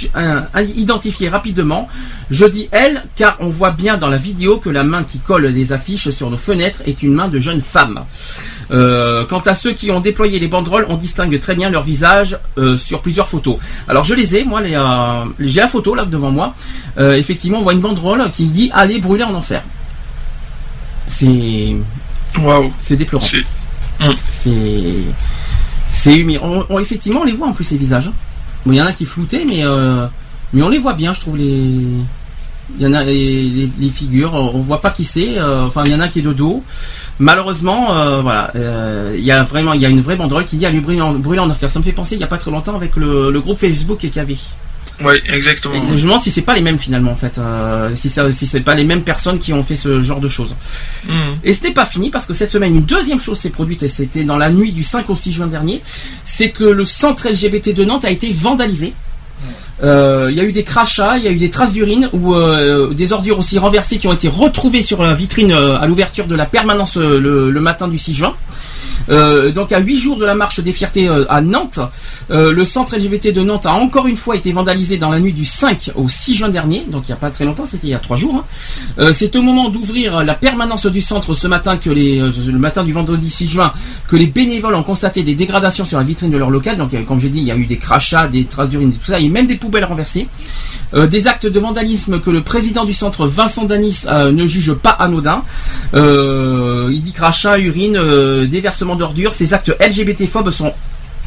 identifiées 0.77 1.29
rapidement. 1.29 1.89
Je 2.31 2.47
dis 2.47 2.69
elles 2.71 3.05
car 3.17 3.37
on 3.41 3.49
voit 3.49 3.73
bien 3.73 3.97
dans 3.97 4.09
la 4.09 4.17
vidéo 4.17 4.59
que 4.59 4.71
la 4.71 4.85
main 4.85 5.03
qui 5.03 5.19
colle 5.19 5.53
des 5.53 5.73
affiches 5.73 6.11
sur 6.11 6.31
nos 6.31 6.37
fenêtres 6.37 6.83
est 6.87 7.03
une 7.03 7.15
main 7.15 7.29
de 7.29 7.41
jeune 7.41 7.61
femme. 7.61 8.05
Euh, 8.73 9.27
quant 9.27 9.41
à 9.41 9.55
ceux 9.55 9.73
qui 9.73 9.91
ont 9.91 10.01
déployé 10.01 10.39
les 10.39 10.49
banderoles, 10.49 10.87
on 10.89 10.97
distingue 10.97 11.39
très 11.41 11.55
bien 11.55 11.69
leur 11.69 11.83
visage 11.83 12.39
euh, 12.59 12.77
sur 12.77 13.03
plusieurs 13.03 13.29
photos. 13.29 13.57
Alors 13.89 14.05
je 14.05 14.15
les 14.15 14.37
ai, 14.37 14.45
moi, 14.45 14.61
les, 14.63 14.75
euh, 14.75 15.25
j'ai 15.41 15.61
la 15.61 15.69
photo 15.69 15.95
là 15.95 16.05
devant 16.07 16.31
moi. 16.31 16.55
Euh, 16.99 17.15
effectivement, 17.17 17.59
on 17.59 17.63
voit 17.63 17.75
une 17.75 17.81
banderole 17.81 18.31
qui 18.33 18.47
dit 18.47 18.71
allez 18.73 18.99
brûler 18.99 19.25
en 19.25 19.35
enfer. 19.35 19.63
C'est, 21.09 21.77
c'est 22.81 22.97
déplorant. 22.97 23.25
C'est, 24.31 24.51
c'est 25.91 26.17
humiliant. 26.17 26.41
On, 26.45 26.67
on- 26.71 26.79
effectivement, 26.79 27.21
on 27.21 27.25
les 27.25 27.33
voit 27.33 27.49
en 27.49 27.53
plus 27.53 27.65
ces 27.65 27.77
visages. 27.77 28.09
hein. 28.09 28.13
Bon, 28.65 28.73
il 28.73 28.77
y 28.79 28.83
en 28.83 28.87
a 28.87 28.93
qui 28.93 29.05
floutaient, 29.05 29.45
mais 29.47 29.65
euh, 29.65 30.07
mais 30.53 30.63
on 30.63 30.69
les 30.69 30.79
voit 30.79 30.95
bien, 30.95 31.13
je 31.13 31.21
trouve 31.21 31.37
les. 31.37 31.87
Il 32.79 32.81
y 32.81 32.87
en 32.87 32.93
a 32.95 33.03
les, 33.05 33.43
les- 33.51 33.71
les 33.79 33.91
figures, 33.91 34.33
on 34.35 34.61
voit 34.61 34.81
pas 34.81 34.91
qui 34.91 35.05
c'est. 35.05 35.37
euh, 35.39 35.67
enfin, 35.67 35.83
il 35.85 35.93
y 35.93 35.95
en 35.95 36.01
a 36.01 36.09
qui 36.09 36.21
est 36.21 36.23
de 36.23 36.33
dos. 36.33 36.63
Malheureusement, 37.19 37.97
euh, 37.97 38.21
voilà, 38.21 38.51
euh, 38.57 39.15
il 39.17 39.25
y 39.25 39.33
a 39.33 39.43
vraiment, 39.45 39.75
il 39.75 39.81
y 39.81 39.87
a 39.87 39.89
une 39.89 40.01
vraie 40.01 40.17
banderole 40.17 40.45
qui 40.45 40.57
dit 40.57 40.67
brûler 40.81 41.01
en, 41.01 41.13
brûler 41.13 41.41
en 41.41 41.51
enfer. 41.51 41.71
Ça 41.71 41.79
me 41.79 41.85
fait 41.85 41.93
penser 41.93 42.15
il 42.17 42.21
y 42.21 42.25
a 42.25 42.29
pas 42.29 42.39
très 42.39 42.51
longtemps 42.51 42.75
avec 42.75 42.97
le, 42.97 43.31
le 43.31 43.41
groupe 43.41 43.59
Facebook 43.59 43.99
qu'il 43.99 44.15
y 44.17 44.19
avait. 44.19 44.39
Oui, 45.05 45.15
exactement. 45.29 45.75
Et 45.75 45.87
je 45.87 45.93
me 45.93 46.03
demande 46.03 46.23
si 46.23 46.31
c'est 46.31 46.43
pas 46.43 46.55
les 46.55 46.61
mêmes 46.61 46.79
finalement 46.79 47.13
en 47.13 47.17
fait, 47.17 47.39
euh, 47.39 47.95
si 47.95 48.09
ça, 48.09 48.31
si 48.31 48.47
c'est 48.47 48.61
pas 48.61 48.75
les 48.75 48.85
mêmes 48.85 49.03
personnes 49.03 49.39
qui 49.39 49.53
ont 49.53 49.63
fait 49.63 49.77
ce 49.77 50.03
genre 50.03 50.21
de 50.21 50.29
choses. 50.29 50.55
Mhm. 51.07 51.39
Et 51.45 51.53
ce 51.53 51.63
n'est 51.65 51.73
pas 51.73 51.87
fini 51.87 52.11
parce 52.11 52.27
que 52.27 52.33
cette 52.33 52.51
semaine, 52.51 52.77
une 52.77 52.85
deuxième 52.85 53.21
chose 53.21 53.39
s'est 53.39 53.51
produite 53.51 53.83
et 53.83 53.89
c'était 53.89 54.25
dans 54.25 54.37
la 54.37 54.51
nuit 54.51 54.73
du 54.73 54.85
5 54.85 55.09
au 55.11 55.15
6 55.15 55.33
juin 55.33 55.47
dernier, 55.47 55.83
c'est 56.25 56.51
que 56.51 56.65
le 56.65 56.85
centre 56.85 57.29
LGBT 57.29 57.75
de 57.75 57.85
Nantes 57.85 58.05
a 58.05 58.11
été 58.11 58.33
vandalisé. 58.33 58.95
Euh, 59.83 60.29
Il 60.31 60.37
y 60.37 60.41
a 60.41 60.45
eu 60.45 60.53
des 60.53 60.63
crachats, 60.63 61.19
il 61.19 61.25
y 61.25 61.29
a 61.29 61.33
eu 61.33 61.37
des 61.39 61.51
traces 61.51 61.73
d'urine 61.73 62.09
ou 62.13 62.35
euh, 62.35 62.93
des 62.95 63.13
ordures 63.13 63.39
aussi 63.39 63.59
renversées 63.59 63.99
qui 63.99 64.07
ont 64.07 64.13
été 64.13 64.29
retrouvées 64.29 64.83
sur 64.83 65.03
la 65.03 65.15
vitrine 65.15 65.53
euh, 65.53 65.79
à 65.79 65.87
l'ouverture 65.87 66.27
de 66.27 66.37
la 66.37 66.47
permanence 66.47 66.97
le, 66.97 67.51
le 67.51 67.61
matin 67.61 67.89
du 67.89 67.99
6 67.99 68.15
juin. 68.15 68.35
Euh, 69.11 69.51
donc 69.53 69.73
à 69.73 69.81
8 69.81 69.99
jours 69.99 70.17
de 70.17 70.25
la 70.25 70.35
marche 70.35 70.61
des 70.61 70.73
fiertés 70.73 71.09
euh, 71.09 71.25
à 71.29 71.41
Nantes, 71.41 71.81
euh, 72.31 72.53
le 72.53 72.65
centre 72.65 72.97
LGBT 72.97 73.33
de 73.33 73.43
Nantes 73.43 73.67
a 73.67 73.75
encore 73.75 74.07
une 74.07 74.17
fois 74.17 74.37
été 74.37 74.53
vandalisé 74.53 74.97
dans 74.97 75.11
la 75.11 75.21
nuit 75.21 75.33
du 75.33 75.45
5 75.45 75.91
au 75.97 76.09
6 76.09 76.35
juin 76.35 76.49
dernier, 76.49 76.85
donc 76.89 77.05
il 77.05 77.11
n'y 77.11 77.15
a 77.15 77.17
pas 77.17 77.31
très 77.31 77.45
longtemps, 77.45 77.65
c'était 77.65 77.89
il 77.89 77.91
y 77.91 77.95
a 77.95 77.99
3 77.99 78.17
jours. 78.17 78.45
hein. 78.99 79.13
C'est 79.13 79.35
au 79.37 79.43
moment 79.43 79.71
d'ouvrir 79.71 80.25
la 80.25 80.35
permanence 80.35 80.87
du 80.87 81.01
centre 81.01 81.35
ce 81.35 81.47
matin 81.47 81.77
que 81.77 81.91
les, 81.91 82.19
le 82.19 82.59
matin 82.59 82.85
du 82.85 82.93
vendredi 82.93 83.31
6 83.31 83.47
juin 83.47 83.73
que 84.09 84.17
les 84.17 84.27
bénévoles 84.27 84.75
ont 84.75 84.83
constaté 84.83 85.23
des 85.23 85.35
dégradations 85.35 85.85
sur 85.85 85.99
la 85.99 86.05
vitrine 86.05 86.31
de 86.31 86.37
leur 86.39 86.51
local. 86.51 86.77
Donc 86.77 86.91
comme 87.07 87.21
je 87.21 87.29
dis, 87.29 87.39
il 87.39 87.45
y 87.45 87.51
a 87.51 87.57
eu 87.57 87.67
des 87.67 87.79
crachats, 87.79 88.29
des 88.29 88.45
traces 88.45 88.69
d'urine, 88.69 88.93
tout 88.93 89.05
ça, 89.05 89.19
et 89.19 89.29
même 89.29 89.47
des 89.47 89.57
poubelles 89.57 89.85
renversées. 89.85 90.29
Des 91.11 91.27
actes 91.27 91.47
de 91.47 91.59
vandalisme 91.59 92.21
que 92.21 92.29
le 92.29 92.43
président 92.43 92.85
du 92.85 92.93
centre 92.93 93.27
Vincent 93.27 93.65
Danis 93.65 94.03
ne 94.07 94.47
juge 94.47 94.75
pas 94.75 94.91
anodins. 94.91 95.43
Euh, 95.95 96.91
il 96.93 97.03
dit 97.03 97.13
crachat, 97.13 97.59
urine, 97.59 97.97
euh, 97.97 98.47
d'ordures. 98.97 99.35
Ces 99.35 99.55
actes 99.55 99.75
LGBT-phobes 99.81 100.51
sont 100.51 100.73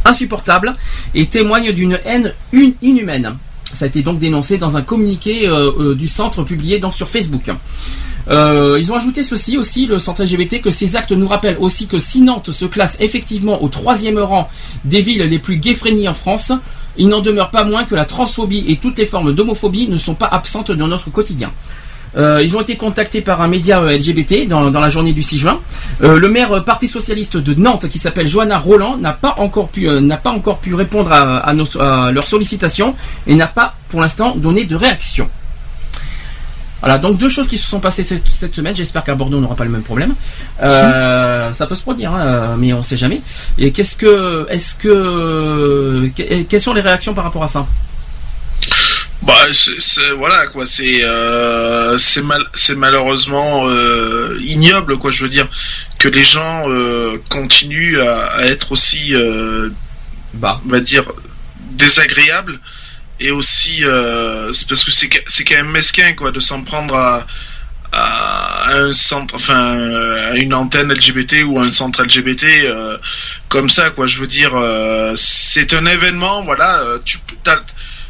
insupportables 0.06 0.74
et 1.14 1.26
témoignent 1.26 1.72
d'une 1.72 2.00
haine 2.06 2.34
inhumaine. 2.82 3.38
Ça 3.74 3.86
a 3.86 3.88
été 3.88 4.02
donc 4.04 4.20
dénoncé 4.20 4.58
dans 4.58 4.78
un 4.78 4.82
communiqué 4.82 5.48
euh, 5.48 5.72
euh, 5.80 5.96
du 5.96 6.08
centre 6.08 6.44
publié 6.44 6.80
donc 6.80 6.94
sur 6.94 7.10
Facebook. 7.10 7.52
Euh, 8.28 8.78
ils 8.80 8.92
ont 8.92 8.96
ajouté 8.96 9.22
ceci 9.22 9.58
aussi, 9.58 9.86
le 9.86 10.00
centre 10.00 10.24
LGBT, 10.24 10.62
que 10.62 10.72
ces 10.72 10.96
actes 10.96 11.12
nous 11.12 11.28
rappellent 11.28 11.58
aussi 11.60 11.88
que 11.88 12.00
si 12.00 12.22
Nantes 12.22 12.52
se 12.52 12.66
classe 12.66 12.98
effectivement 13.00 13.62
au 13.64 13.68
troisième 13.68 14.18
rang 14.18 14.50
des 14.84 15.02
villes 15.02 15.24
les 15.24 15.40
plus 15.40 15.58
gay-friendly 15.58 16.08
en 16.08 16.14
France, 16.14 16.52
il 16.98 17.08
n'en 17.08 17.22
demeure 17.22 17.52
pas 17.52 17.64
moins 17.64 17.84
que 17.84 17.96
la 17.96 18.06
transphobie 18.06 18.66
et 18.68 18.78
toutes 18.78 18.98
les 18.98 19.06
formes 19.06 19.34
d'homophobie 19.34 19.90
ne 19.90 19.98
sont 19.98 20.16
pas 20.16 20.28
absentes 20.28 20.72
dans 20.72 20.88
notre 20.88 21.12
quotidien. 21.12 21.52
Euh, 22.18 22.42
ils 22.44 22.56
ont 22.56 22.62
été 22.62 22.78
contactés 22.78 23.22
par 23.22 23.42
un 23.42 23.48
média 23.48 23.80
euh, 23.82 23.98
LGBT 23.98 24.48
dans, 24.48 24.72
dans 24.72 24.80
la 24.80 24.90
journée 24.90 25.12
du 25.14 25.22
6 25.22 25.38
juin. 25.38 25.60
Euh, 26.04 26.18
le 26.18 26.30
maire 26.30 26.64
Parti 26.64 26.88
socialiste 26.88 27.36
de 27.38 27.54
Nantes, 27.54 27.88
qui 27.90 28.00
s'appelle 28.00 28.28
Johanna 28.28 28.58
Roland, 28.58 28.98
n'a 28.98 29.14
pas 29.14 29.36
encore 29.38 29.68
pu 29.70 29.88
n'a 29.88 30.18
pas 30.18 30.32
encore 30.32 30.60
pu 30.60 30.74
répondre 30.76 31.12
à, 31.12 31.38
à 31.40 31.54
nos- 31.54 31.78
à 31.82 32.12
leurs 32.12 32.28
sollicitations 32.28 32.96
et 33.28 33.36
n'a 33.36 33.48
pas 33.48 33.76
pour 33.90 34.00
l'instant 34.02 34.36
donné 34.36 34.66
de 34.66 34.76
réaction. 34.76 35.30
Voilà, 36.82 37.00
donc 37.00 37.18
deux 37.18 37.30
choses 37.30 37.48
qui 37.48 37.58
se 37.58 37.68
sont 37.68 37.80
passées 37.80 38.04
cette, 38.04 38.28
cette 38.28 38.54
semaine. 38.54 38.76
J'espère 38.76 39.04
qu'à 39.04 39.16
Bordeaux 39.16 39.38
on 39.38 39.42
n'aura 39.42 39.56
pas 39.56 39.64
le 39.66 39.72
même 39.72 39.82
problème. 39.82 40.14
Euh, 40.62 41.52
ça 41.52 41.66
peut 41.66 41.74
se 41.76 41.82
produire, 41.82 42.14
hein, 42.14 42.56
mais 42.60 42.74
on 42.74 42.84
sait 42.84 42.98
jamais. 42.98 43.22
Et 43.58 43.72
qu'est-ce 43.72 43.96
que, 43.96 44.46
est-ce 44.50 44.76
que, 44.76 46.12
que- 46.16 46.44
quelles 46.44 46.62
sont 46.62 46.74
les 46.74 46.82
réactions 46.82 47.14
par 47.14 47.24
rapport 47.24 47.44
à 47.44 47.48
ça? 47.48 47.66
Bah, 49.26 49.48
c'est- 49.52 50.12
voilà 50.12 50.46
quoi, 50.48 50.68
c'est 50.68 51.04
euh, 51.04 51.98
c'est 51.98 52.22
mal, 52.22 52.46
c'est 52.54 52.76
malheureusement 52.76 53.68
euh, 53.68 54.38
ignoble 54.42 55.00
quoi. 55.00 55.10
Je 55.10 55.24
veux 55.24 55.30
dire 55.30 55.48
que 55.98 56.08
les 56.08 56.24
gens 56.24 56.66
euh, 56.70 57.18
continuent 57.30 57.98
à, 58.00 58.28
à 58.28 58.42
être 58.44 58.72
aussi, 58.72 59.16
euh, 59.16 59.70
bah, 60.36 60.62
on 60.66 60.70
va 60.70 60.80
dire 60.80 61.06
désagréables 61.72 62.60
et 63.20 63.32
aussi 63.32 63.84
euh, 63.84 64.54
c'est 64.54 64.68
parce 64.68 64.84
que 64.84 64.92
c'est 64.92 65.44
quand 65.44 65.56
même 65.56 65.72
mesquin 65.72 66.14
quoi 66.14 66.32
de 66.32 66.40
s'en 66.40 66.62
prendre 66.64 66.96
à 66.96 67.26
à 67.94 68.72
un 68.74 68.92
centre, 68.94 69.36
enfin 69.36 69.78
à 70.32 70.36
une 70.36 70.54
antenne 70.54 70.92
LGBT 70.92 71.44
ou 71.46 71.60
un 71.60 71.72
centre 71.72 72.04
LGBT 72.04 72.44
euh, 72.66 72.98
comme 73.50 73.70
ça 73.70 73.90
quoi. 73.90 74.06
Je 74.06 74.20
veux 74.20 74.28
dire, 74.28 74.52
euh, 74.56 75.14
c'est 75.16 75.74
un 75.74 75.86
événement, 75.86 76.44
voilà. 76.44 76.84
Tu, 77.06 77.20
t'as- 77.44 77.64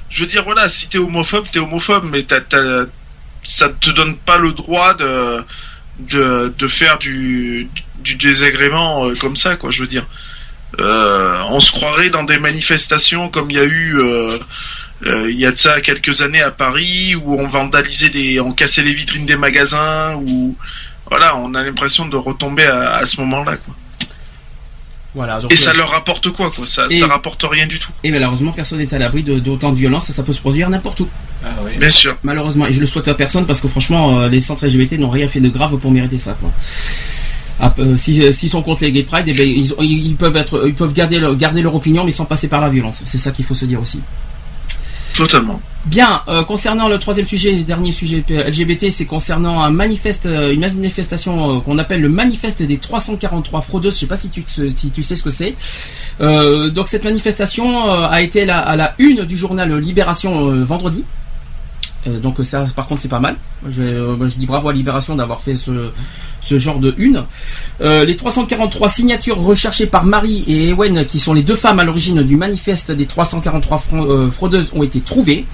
je 0.09 0.21
veux 0.21 0.27
dire 0.29 0.43
voilà, 0.43 0.69
si 0.69 0.87
t'es 0.89 0.97
homophobe, 0.97 1.45
t'es 1.51 1.59
homophobe, 1.59 2.05
mais 2.11 2.23
t'as, 2.23 2.41
t'as- 2.41 2.85
ça 3.43 3.69
te 3.69 3.89
donne 3.91 4.15
pas 4.17 4.37
le 4.37 4.51
droit 4.53 4.93
de 4.95 5.43
faire 6.67 6.97
du 6.97 7.69
du 7.99 8.15
désagrément 8.15 9.07
euh, 9.07 9.15
comme 9.15 9.35
ça 9.35 9.55
quoi. 9.55 9.71
Je 9.71 9.81
veux 9.81 9.87
dire, 9.87 10.05
Euh, 10.81 11.41
on 11.51 11.59
se 11.61 11.71
croirait 11.71 12.09
dans 12.09 12.23
des 12.23 12.37
manifestations 12.39 13.29
comme 13.29 13.49
il 13.51 13.57
y 13.57 13.59
a 13.59 13.63
eu. 13.63 13.97
euh, 13.99 14.39
il 15.29 15.35
y 15.39 15.45
a 15.45 15.51
de 15.51 15.57
ça 15.57 15.79
quelques 15.81 16.21
années 16.21 16.41
à 16.41 16.51
Paris 16.51 17.15
où 17.15 17.39
on 17.39 17.47
vandalisait 17.47 18.09
des, 18.09 18.39
on 18.41 18.51
cassait 18.51 18.81
les 18.81 18.93
vitrines 18.93 19.25
des 19.25 19.35
magasins 19.37 20.15
où 20.15 20.55
voilà, 21.09 21.35
on 21.37 21.53
a 21.53 21.63
l'impression 21.63 22.07
de 22.07 22.17
retomber 22.17 22.65
à, 22.65 22.95
à 22.97 23.05
ce 23.05 23.21
moment-là 23.21 23.57
quoi. 23.57 23.75
Voilà. 25.15 25.39
donc, 25.39 25.51
Et 25.51 25.55
ça 25.55 25.71
euh, 25.71 25.73
leur 25.75 25.89
rapporte 25.91 26.29
quoi 26.31 26.51
quoi? 26.51 26.67
Ça, 26.67 26.85
Et- 26.89 26.99
ça 26.99 27.07
rapporte 27.07 27.43
rien 27.49 27.65
du 27.67 27.79
tout. 27.79 27.89
Et 28.03 28.11
malheureusement, 28.11 28.51
personne 28.51 28.79
n'est 28.79 28.93
à 28.93 28.99
l'abri 28.99 29.23
de- 29.23 29.39
d'autant 29.39 29.71
de 29.71 29.77
violence. 29.77 30.11
Ça 30.11 30.23
peut 30.23 30.33
se 30.33 30.41
produire 30.41 30.69
n'importe 30.69 30.99
où. 30.99 31.07
Bien 31.79 31.89
sûr. 31.89 32.15
Malheureusement, 32.23 32.65
et 32.67 32.73
je 32.73 32.79
le 32.79 32.85
souhaite 32.85 33.07
à 33.07 33.13
personne 33.13 33.45
parce 33.45 33.61
que 33.61 33.67
franchement, 33.67 34.19
euh, 34.19 34.27
les 34.27 34.41
centres 34.41 34.65
LGBT 34.67 34.97
n'ont 34.99 35.09
rien 35.09 35.27
fait 35.27 35.39
de 35.39 35.49
grave 35.49 35.77
pour 35.77 35.91
mériter 35.91 36.17
ça. 36.17 36.33
Quoi. 36.39 36.51
Ah, 37.59 37.73
euh, 37.79 37.95
si- 37.95 38.33
S'ils 38.33 38.49
sont 38.49 38.61
contre 38.61 38.83
les 38.83 38.91
gay 38.91 39.03
pride, 39.03 39.25
eh 39.27 39.33
ben, 39.33 39.47
ils, 39.47 39.71
ont- 39.73 39.81
ils- 39.81 40.07
ils 40.07 40.15
peuvent 40.15 40.35
être, 40.35 40.63
ils 40.67 40.73
peuvent 40.73 40.91
garder, 40.93 41.19
leur- 41.19 41.35
garder 41.35 41.61
leur 41.61 41.73
opinion, 41.73 42.03
mais 42.03 42.11
sans 42.11 42.25
passer 42.25 42.49
par 42.49 42.59
la 42.59 42.67
violence. 42.69 43.01
C'est 43.05 43.17
ça 43.17 43.31
qu'il 43.31 43.45
faut 43.45 43.53
se 43.55 43.63
dire 43.65 43.81
aussi. 43.81 44.01
Totalement. 45.15 45.61
Bien, 45.85 46.21
euh, 46.27 46.43
concernant 46.43 46.89
le 46.89 46.97
troisième 46.97 47.27
sujet, 47.27 47.51
le 47.51 47.63
dernier 47.63 47.91
sujet 47.91 48.23
euh, 48.31 48.49
LGBT, 48.49 48.89
c'est 48.89 49.05
concernant 49.05 49.63
un 49.63 49.69
manifeste, 49.69 50.25
euh, 50.25 50.51
une 50.51 50.61
manifestation 50.61 51.61
qu'on 51.61 51.77
appelle 51.77 52.01
le 52.01 52.09
manifeste 52.09 52.63
des 52.63 52.77
343 52.77 53.61
fraudeuses. 53.61 53.93
Je 53.93 53.99
sais 53.99 54.07
pas 54.07 54.15
si 54.15 54.29
tu, 54.29 54.43
si 54.47 54.89
tu 54.89 55.03
sais 55.03 55.15
ce 55.15 55.23
que 55.23 55.29
c'est. 55.29 55.55
Donc 56.19 56.87
cette 56.87 57.03
manifestation 57.03 57.91
a 57.91 58.21
été 58.21 58.49
à 58.49 58.75
la 58.75 58.95
une 58.97 59.25
du 59.25 59.37
journal 59.37 59.77
Libération 59.77 60.63
vendredi. 60.63 61.03
Donc 62.05 62.37
ça, 62.43 62.65
par 62.75 62.87
contre, 62.87 63.01
c'est 63.01 63.09
pas 63.09 63.19
mal. 63.19 63.35
Je 63.69 64.35
dis 64.37 64.45
bravo 64.45 64.69
à 64.69 64.73
Libération 64.73 65.15
d'avoir 65.15 65.41
fait 65.41 65.57
ce, 65.57 65.91
ce 66.45 66.57
genre 66.59 66.79
de 66.79 66.93
une. 66.97 67.25
Euh, 67.81 68.05
les 68.05 68.15
343 68.15 68.87
signatures 68.89 69.37
recherchées 69.39 69.85
par 69.87 70.05
Marie 70.05 70.43
et 70.47 70.69
Ewen, 70.69 71.05
qui 71.05 71.19
sont 71.19 71.33
les 71.33 71.43
deux 71.43 71.55
femmes 71.55 71.79
à 71.79 71.83
l'origine 71.83 72.21
du 72.23 72.37
manifeste 72.37 72.91
des 72.91 73.05
343 73.05 73.77
fra- 73.79 73.97
euh, 73.97 74.31
fraudeuses, 74.31 74.71
ont 74.73 74.83
été 74.83 74.99
trouvées. 75.01 75.45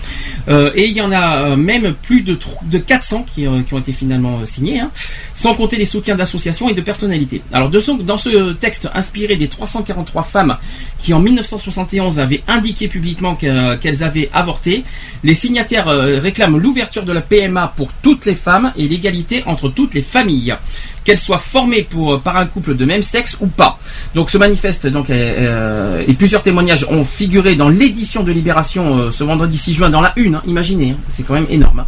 Euh, 0.49 0.71
et 0.75 0.85
il 0.85 0.91
y 0.93 1.01
en 1.01 1.11
a 1.11 1.55
même 1.55 1.93
plus 1.93 2.21
de, 2.21 2.35
tro- 2.35 2.59
de 2.63 2.77
400 2.77 3.25
qui, 3.33 3.47
ont 3.47 3.63
été 3.79 3.93
finalement 3.93 4.45
signés, 4.45 4.79
hein, 4.81 4.91
sans 5.33 5.53
compter 5.55 5.77
les 5.77 5.85
soutiens 5.85 6.15
d'associations 6.15 6.69
et 6.69 6.73
de 6.73 6.81
personnalités. 6.81 7.41
Alors 7.53 7.69
dans 7.69 8.17
ce 8.17 8.51
texte 8.53 8.89
inspiré 8.93 9.35
des 9.37 9.47
343 9.47 10.23
femmes 10.23 10.57
qui 11.01 11.13
en 11.13 11.19
1971 11.19 12.19
avaient 12.19 12.43
indiqué 12.47 12.87
publiquement 12.87 13.35
que- 13.35 13.75
qu'elles 13.77 14.03
avaient 14.03 14.29
avorté, 14.33 14.83
les 15.23 15.33
signataires 15.33 15.87
réclament 15.87 16.57
l'ouverture 16.57 17.03
de 17.03 17.11
la 17.13 17.21
PMA 17.21 17.73
pour 17.75 17.91
toutes 18.01 18.25
les 18.25 18.35
femmes 18.35 18.73
et 18.77 18.87
l'égalité 18.87 19.43
entre 19.45 19.69
toutes 19.69 19.93
les 19.93 20.01
familles 20.01 20.55
qu'elles 21.03 21.17
soient 21.17 21.37
formées 21.37 21.83
pour, 21.83 22.21
par 22.21 22.37
un 22.37 22.45
couple 22.45 22.75
de 22.75 22.85
même 22.85 23.03
sexe 23.03 23.37
ou 23.41 23.47
pas. 23.47 23.79
Donc 24.15 24.29
ce 24.29 24.37
manifeste 24.37 24.87
donc, 24.87 25.09
euh, 25.09 26.03
et 26.07 26.13
plusieurs 26.13 26.41
témoignages 26.41 26.85
ont 26.89 27.03
figuré 27.03 27.55
dans 27.55 27.69
l'édition 27.69 28.23
de 28.23 28.31
Libération 28.31 28.97
euh, 28.97 29.11
ce 29.11 29.23
vendredi 29.23 29.57
6 29.57 29.73
juin 29.73 29.89
dans 29.89 30.01
la 30.01 30.13
une. 30.15 30.35
hein, 30.35 30.43
imaginez, 30.45 30.91
hein, 30.91 30.97
c'est 31.09 31.23
quand 31.23 31.33
même 31.33 31.47
énorme. 31.49 31.79
hein. 31.79 31.87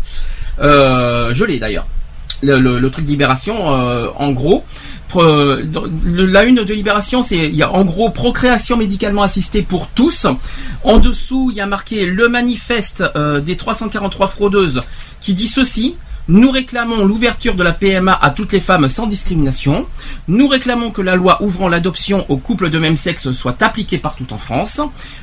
Euh, 0.60 1.34
je 1.34 1.46
l'ai 1.46 1.60
d'ailleurs. 1.60 1.86
Le, 2.42 2.90
truc 2.90 3.06
de 3.06 3.10
Libération, 3.10 3.74
euh, 3.74 4.08
en 4.18 4.32
gros, 4.32 4.66
la 5.16 6.44
une 6.44 6.64
de 6.64 6.74
Libération, 6.74 7.22
c'est 7.22 7.38
il 7.38 7.56
y 7.56 7.64
a 7.64 7.72
en 7.72 7.86
gros 7.86 8.10
procréation 8.10 8.76
médicalement 8.76 9.24
assistée 9.24 9.62
pour 9.62 9.88
tous. 9.88 10.28
En 10.84 10.98
dessous, 10.98 11.50
il 11.52 11.58
y 11.58 11.62
a 11.62 11.68
marqué 11.68 12.06
le 12.06 12.28
manifeste 12.28 13.02
euh, 13.16 13.40
des 13.40 13.56
343 13.56 14.28
fraudeuses 14.28 14.82
qui 15.22 15.34
dit 15.34 15.48
ceci. 15.48 15.96
Nous 16.30 16.52
réclamons 16.52 17.04
l'ouverture 17.04 17.54
de 17.54 17.64
la 17.64 17.74
PMA 17.74 18.14
à 18.14 18.30
toutes 18.30 18.54
les 18.54 18.62
femmes 18.62 18.88
sans 18.88 19.08
discrimination. 19.08 19.86
Nous 20.30 20.48
réclamons 20.48 20.90
que 20.90 21.02
la 21.02 21.18
loi 21.18 21.44
ouvrant 21.44 21.68
l'adoption 21.68 22.26
aux 22.30 22.38
couples 22.38 22.70
de 22.70 22.80
même 22.80 22.96
sexe 22.96 23.34
soit 23.34 23.62
appliquée 23.62 23.98
partout 23.98 24.32
en 24.32 24.38
France. 24.38 24.80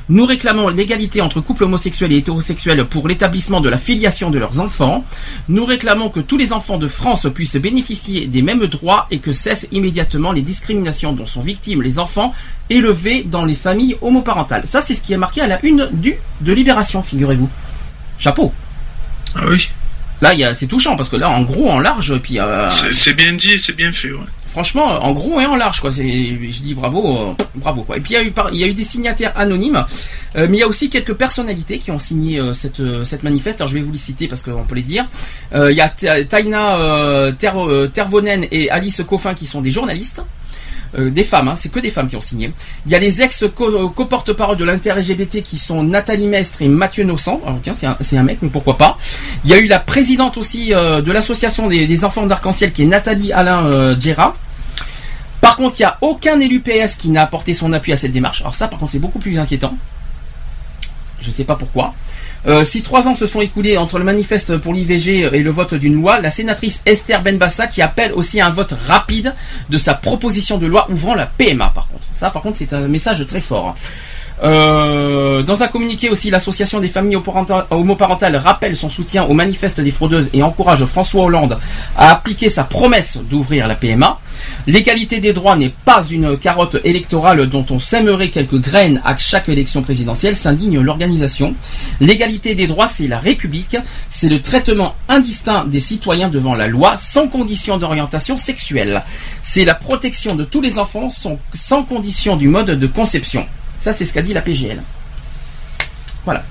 Nous 0.09 0.27
réclamons 0.27 0.67
l'égalité 0.69 1.21
entre 1.21 1.41
couples 1.41 1.63
homosexuels 1.63 2.11
et 2.11 2.17
hétérosexuels 2.17 2.85
pour 2.85 3.07
l'établissement 3.07 3.61
de 3.61 3.69
la 3.69 3.79
filiation 3.79 4.29
de 4.29 4.37
leurs 4.37 4.59
enfants. 4.59 5.03
Nous 5.49 5.65
réclamons 5.65 6.09
que 6.09 6.19
tous 6.19 6.37
les 6.37 6.53
enfants 6.53 6.77
de 6.77 6.87
France 6.87 7.25
puissent 7.33 7.55
bénéficier 7.55 8.27
des 8.27 8.43
mêmes 8.43 8.67
droits 8.67 9.07
et 9.09 9.17
que 9.17 9.31
cessent 9.31 9.67
immédiatement 9.71 10.31
les 10.31 10.43
discriminations 10.43 11.13
dont 11.13 11.25
sont 11.25 11.41
victimes 11.41 11.81
les 11.81 11.97
enfants 11.97 12.31
élevés 12.69 13.23
dans 13.23 13.43
les 13.43 13.55
familles 13.55 13.97
homoparentales. 14.03 14.67
Ça, 14.67 14.83
c'est 14.83 14.93
ce 14.93 15.01
qui 15.01 15.13
est 15.13 15.17
marqué 15.17 15.41
à 15.41 15.47
la 15.47 15.65
une 15.65 15.89
du 15.91 16.17
de 16.41 16.53
Libération, 16.53 17.01
figurez-vous. 17.01 17.49
Chapeau. 18.19 18.53
Ah 19.33 19.45
oui. 19.49 19.67
Là, 20.21 20.53
c'est 20.53 20.67
touchant 20.67 20.95
parce 20.95 21.09
que 21.09 21.15
là, 21.15 21.29
en 21.29 21.41
gros, 21.41 21.69
en 21.69 21.79
large, 21.79 22.17
puis. 22.19 22.39
euh, 22.39 22.69
C'est 22.69 23.13
bien 23.13 23.33
dit, 23.33 23.53
et 23.53 23.57
c'est 23.57 23.73
bien 23.75 23.91
fait. 23.91 24.11
Ouais. 24.11 24.19
Franchement, 24.45 24.85
en 25.01 25.13
gros 25.13 25.39
et 25.39 25.45
en 25.45 25.55
large, 25.55 25.79
quoi. 25.79 25.91
C'est, 25.91 26.03
je 26.03 26.61
dis 26.61 26.73
bravo, 26.73 27.17
euh, 27.39 27.43
bravo, 27.55 27.83
quoi. 27.83 27.95
Et 27.97 28.01
puis 28.01 28.11
il 28.11 28.15
y 28.15 28.17
a 28.17 28.23
eu, 28.23 28.31
par- 28.31 28.53
il 28.53 28.59
y 28.59 28.63
a 28.65 28.67
eu 28.67 28.73
des 28.73 28.83
signataires 28.83 29.31
anonymes, 29.35 29.85
euh, 30.35 30.45
mais 30.49 30.57
il 30.57 30.59
y 30.59 30.63
a 30.63 30.67
aussi 30.67 30.89
quelques 30.89 31.13
personnalités 31.13 31.79
qui 31.79 31.89
ont 31.89 31.99
signé 31.99 32.41
cette 32.53 32.81
cette 33.05 33.23
manifeste. 33.23 33.61
Alors 33.61 33.69
je 33.69 33.75
vais 33.75 33.81
vous 33.81 33.93
les 33.93 33.97
citer 33.97 34.27
parce 34.27 34.43
qu'on 34.43 34.63
peut 34.63 34.75
les 34.75 34.81
dire. 34.81 35.05
Il 35.55 35.71
y 35.71 35.79
a 35.81 35.87
Ta- 35.87 36.23
Taina 36.25 37.31
Ter- 37.39 37.89
Tervonen 37.93 38.45
et 38.51 38.69
Alice 38.69 39.01
Coffin 39.07 39.33
qui 39.33 39.47
sont 39.47 39.61
des 39.61 39.71
journalistes. 39.71 40.21
Euh, 40.97 41.09
des 41.09 41.23
femmes, 41.23 41.47
hein, 41.47 41.55
c'est 41.55 41.69
que 41.71 41.79
des 41.79 41.89
femmes 41.89 42.09
qui 42.09 42.17
ont 42.17 42.21
signé. 42.21 42.51
Il 42.85 42.91
y 42.91 42.95
a 42.95 42.99
les 42.99 43.21
ex 43.21 43.45
co- 43.55 43.89
co-porte-parole 43.89 44.57
de 44.57 44.65
l'inter-LGBT 44.65 45.41
qui 45.41 45.57
sont 45.57 45.83
Nathalie 45.83 46.25
Mestre 46.25 46.61
et 46.63 46.67
Mathieu 46.67 47.05
Nossan. 47.05 47.39
Alors 47.45 47.59
tiens, 47.63 47.73
c'est 48.01 48.17
un, 48.17 48.23
mec, 48.23 48.39
mais 48.41 48.49
pourquoi 48.49 48.77
pas. 48.77 48.97
Il 49.45 49.51
y 49.51 49.53
a 49.53 49.57
eu 49.59 49.67
la 49.67 49.79
présidente 49.79 50.35
aussi 50.37 50.73
euh, 50.73 51.01
de 51.01 51.11
l'association 51.13 51.67
des, 51.67 51.87
des 51.87 52.03
enfants 52.03 52.25
d'arc-en-ciel 52.25 52.73
qui 52.73 52.83
est 52.83 52.87
Nathalie 52.87 53.31
Alain 53.31 53.65
euh, 53.67 53.97
Djera. 53.97 54.33
Par 55.39 55.55
contre, 55.55 55.79
il 55.79 55.83
n'y 55.83 55.87
a 55.87 55.97
aucun 56.01 56.39
élu 56.41 56.59
PS 56.59 56.95
qui 56.97 57.07
n'a 57.09 57.23
apporté 57.23 57.53
son 57.53 57.71
appui 57.71 57.93
à 57.93 57.97
cette 57.97 58.11
démarche. 58.11 58.41
Alors 58.41 58.55
ça, 58.55 58.67
par 58.67 58.77
contre, 58.77 58.91
c'est 58.91 58.99
beaucoup 58.99 59.19
plus 59.19 59.39
inquiétant. 59.39 59.75
Je 61.21 61.27
ne 61.29 61.33
sais 61.33 61.45
pas 61.45 61.55
pourquoi. 61.55 61.93
Euh, 62.47 62.63
si 62.63 62.81
trois 62.81 63.07
ans 63.07 63.13
se 63.13 63.27
sont 63.27 63.41
écoulés 63.41 63.77
entre 63.77 63.99
le 63.99 64.03
manifeste 64.03 64.57
pour 64.57 64.73
l'IVG 64.73 65.29
et 65.31 65.43
le 65.43 65.51
vote 65.51 65.75
d'une 65.75 65.93
loi, 65.93 66.19
la 66.19 66.31
sénatrice 66.31 66.81
Esther 66.87 67.21
Benbassa 67.21 67.67
qui 67.67 67.81
appelle 67.83 68.13
aussi 68.13 68.41
un 68.41 68.49
vote 68.49 68.73
rapide 68.87 69.35
de 69.69 69.77
sa 69.77 69.93
proposition 69.93 70.57
de 70.57 70.65
loi 70.65 70.87
ouvrant 70.89 71.13
la 71.13 71.27
PMA 71.27 71.71
par 71.75 71.87
contre. 71.87 72.07
Ça 72.11 72.31
par 72.31 72.41
contre 72.41 72.57
c'est 72.57 72.73
un 72.73 72.87
message 72.87 73.25
très 73.27 73.41
fort. 73.41 73.67
hein. 73.69 73.75
Euh, 74.43 75.43
dans 75.43 75.61
un 75.61 75.67
communiqué 75.67 76.09
aussi, 76.09 76.31
l'association 76.31 76.79
des 76.79 76.87
familles 76.87 77.15
homoparenta- 77.15 77.67
homoparentales 77.69 78.35
rappelle 78.37 78.75
son 78.75 78.89
soutien 78.89 79.23
au 79.25 79.33
manifeste 79.35 79.79
des 79.79 79.91
fraudeuses 79.91 80.31
et 80.33 80.41
encourage 80.41 80.83
François 80.85 81.25
Hollande 81.25 81.59
à 81.95 82.09
appliquer 82.11 82.49
sa 82.49 82.63
promesse 82.63 83.19
d'ouvrir 83.29 83.67
la 83.67 83.75
PMA. 83.75 84.19
L'égalité 84.67 85.19
des 85.19 85.33
droits 85.33 85.55
n'est 85.55 85.73
pas 85.85 86.03
une 86.09 86.37
carotte 86.37 86.77
électorale 86.83 87.49
dont 87.49 87.65
on 87.69 87.79
sèmerait 87.79 88.29
quelques 88.29 88.59
graines 88.59 89.01
à 89.03 89.17
chaque 89.17 89.49
élection 89.49 89.81
présidentielle, 89.81 90.35
s'indigne 90.35 90.79
l'organisation. 90.79 91.55
L'égalité 91.99 92.55
des 92.55 92.67
droits, 92.67 92.87
c'est 92.87 93.07
la 93.07 93.19
République, 93.19 93.77
c'est 94.09 94.29
le 94.29 94.41
traitement 94.41 94.95
indistinct 95.09 95.65
des 95.65 95.79
citoyens 95.79 96.29
devant 96.29 96.55
la 96.55 96.67
loi, 96.67 96.97
sans 96.97 97.27
condition 97.27 97.77
d'orientation 97.77 98.37
sexuelle. 98.37 99.03
C'est 99.43 99.65
la 99.65 99.75
protection 99.75 100.35
de 100.35 100.43
tous 100.43 100.61
les 100.61 100.77
enfants 100.77 101.09
sans, 101.09 101.83
condition 101.83 102.35
du 102.37 102.47
mode 102.47 102.71
de 102.71 102.87
conception. 102.87 103.47
Ça, 103.79 103.93
c'est 103.93 104.05
ce 104.05 104.13
qu'a 104.13 104.21
dit 104.21 104.33
la 104.33 104.41
PGL. 104.41 104.81
Voilà. 106.23 106.43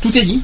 Tout 0.00 0.16
est 0.16 0.24
dit? 0.24 0.42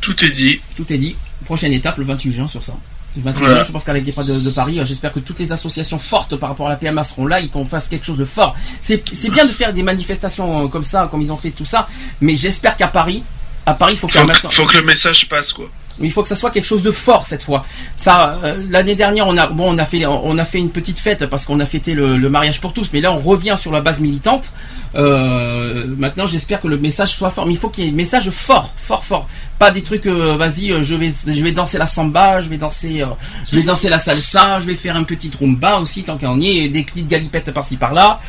Tout 0.00 0.24
est 0.24 0.30
dit. 0.30 0.60
Tout 0.76 0.92
est 0.92 0.98
dit. 0.98 1.16
Prochaine 1.44 1.72
étape, 1.72 1.98
le 1.98 2.04
28 2.04 2.32
juin 2.32 2.48
sur 2.48 2.64
ça. 2.64 2.74
Le 3.16 3.22
28 3.22 3.38
Voilà. 3.40 3.54
juin, 3.56 3.62
je 3.64 3.72
pense 3.72 3.84
qu'à 3.84 3.98
Guépard 3.98 4.24
de, 4.24 4.38
de 4.38 4.50
Paris, 4.50 4.78
euh, 4.78 4.84
j'espère 4.84 5.12
que 5.12 5.18
toutes 5.20 5.38
les 5.40 5.50
associations 5.52 5.98
fortes 5.98 6.36
par 6.36 6.48
rapport 6.50 6.66
à 6.66 6.70
la 6.70 6.76
PMA 6.76 7.02
seront 7.02 7.26
là 7.26 7.40
et 7.40 7.48
qu'on 7.48 7.64
fasse 7.64 7.88
quelque 7.88 8.06
chose 8.06 8.18
de 8.18 8.24
fort. 8.24 8.54
C'est 8.80 9.02
bien 9.30 9.44
de 9.46 9.52
faire 9.52 9.72
des 9.72 9.82
manifestations 9.82 10.64
euh, 10.64 10.68
comme 10.68 10.84
ça, 10.84 11.08
comme 11.10 11.20
ils 11.22 11.32
ont 11.32 11.36
fait 11.36 11.50
tout 11.50 11.64
ça, 11.64 11.88
mais 12.20 12.36
j'espère 12.36 12.76
qu'à 12.76 12.88
Paris, 12.88 13.22
à 13.66 13.74
Paris, 13.74 13.94
il 13.94 13.98
faut 13.98 14.08
faire 14.08 14.22
Faut, 14.22 14.28
maintenant. 14.28 14.48
que- 14.50 14.54
faut 14.54 14.66
que 14.66 14.76
le 14.78 14.84
message 14.84 15.28
passe 15.28 15.52
quoi. 15.52 15.66
il 16.00 16.10
faut 16.12 16.22
que 16.22 16.28
ça 16.28 16.36
soit 16.36 16.50
quelque 16.50 16.64
chose 16.64 16.82
de 16.84 16.92
fort 16.92 17.26
cette 17.26 17.42
fois. 17.42 17.66
Ça, 17.96 18.38
euh, 18.44 18.64
l'année 18.70 18.94
dernière, 18.94 19.26
on 19.26 19.36
a 19.36 19.48
bon, 19.48 19.74
on 19.74 19.78
a 19.78 19.84
fait, 19.84 20.06
on 20.06 20.38
a 20.38 20.44
fait 20.44 20.58
une 20.58 20.70
petite 20.70 20.98
fête 21.00 21.26
parce 21.26 21.44
qu'on 21.44 21.58
a 21.60 21.66
fêté 21.66 21.94
le, 21.94 22.16
le 22.16 22.30
mariage 22.30 22.60
pour 22.60 22.72
tous, 22.72 22.88
mais 22.92 23.00
là, 23.00 23.12
on 23.12 23.18
revient 23.18 23.56
sur 23.60 23.70
la 23.72 23.80
base 23.80 24.00
militante. 24.00 24.52
Euh, 24.94 25.84
maintenant, 25.98 26.26
j'espère 26.26 26.60
que 26.60 26.68
le 26.68 26.78
message 26.78 27.14
soit 27.16 27.30
fort, 27.30 27.46
mais 27.46 27.52
il 27.54 27.58
faut 27.58 27.68
qu'il 27.68 27.84
y 27.84 27.88
ait 27.88 27.90
un 27.90 27.94
message 27.94 28.30
fort, 28.30 28.72
fort, 28.76 29.04
fort. 29.04 29.28
Pas 29.60 29.70
des 29.70 29.82
trucs, 29.82 30.06
euh, 30.06 30.36
vas-y, 30.38 30.72
euh, 30.72 30.82
je 30.82 30.94
vais, 30.94 31.12
je 31.26 31.42
vais 31.44 31.52
danser 31.52 31.76
la 31.76 31.84
samba, 31.84 32.40
je 32.40 32.48
vais 32.48 32.56
danser, 32.56 33.02
euh, 33.02 33.08
je 33.52 33.56
vais 33.56 33.62
danser 33.62 33.90
la 33.90 33.98
salsa, 33.98 34.58
je 34.58 34.64
vais 34.64 34.74
faire 34.74 34.96
un 34.96 35.04
petit 35.04 35.30
rumba 35.38 35.78
aussi 35.80 36.02
tant 36.02 36.16
qu'on 36.16 36.40
y 36.40 36.60
est, 36.60 36.68
des 36.70 36.82
petites 36.82 37.06
galipettes 37.08 37.50
par-ci 37.52 37.76
par-là. 37.76 38.20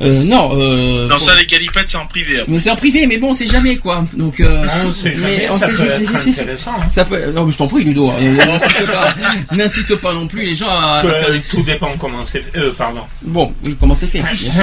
Euh, 0.00 0.24
non. 0.24 0.50
Euh, 0.58 1.06
Dans 1.06 1.18
faut- 1.18 1.26
ça, 1.26 1.34
les 1.36 1.44
galipettes, 1.44 1.90
c'est 1.90 1.98
en 1.98 2.06
privé. 2.06 2.40
après. 2.40 2.50
mais 2.50 2.58
c'est 2.58 2.70
en 2.70 2.76
privé, 2.76 3.06
mais 3.06 3.18
bon, 3.18 3.28
on 3.28 3.34
sait 3.34 3.46
jamais 3.46 3.76
quoi. 3.76 4.02
Donc, 4.14 4.40
jamais, 4.40 5.48
ça 5.52 5.68
peut 5.68 5.82
être 5.90 6.26
intéressant. 6.28 6.72
hein. 6.80 6.86
Ça 6.90 7.04
peut. 7.04 7.32
Non, 7.32 7.44
mais 7.44 7.52
je 7.52 7.58
t'en 7.58 7.68
prie, 7.68 7.84
Ludo. 7.84 8.10
euh, 8.10 8.32
N'incite 8.46 8.86
pas, 8.86 9.14
n'incite 9.54 9.94
pas 9.96 10.14
non 10.14 10.26
plus 10.26 10.46
les 10.46 10.54
gens 10.54 10.70
à, 10.70 11.02
faire 11.02 11.30
des 11.32 11.40
tout 11.42 11.62
dépend 11.64 11.90
comment 11.98 12.24
c'est 12.24 12.40
fait. 12.40 12.58
Euh, 12.58 12.72
pardon. 12.72 13.02
Bon, 13.20 13.52
oui, 13.62 13.76
comment 13.78 13.94
c'est 13.94 14.06
fait, 14.06 14.20
bien 14.20 14.32
sûr. 14.50 14.62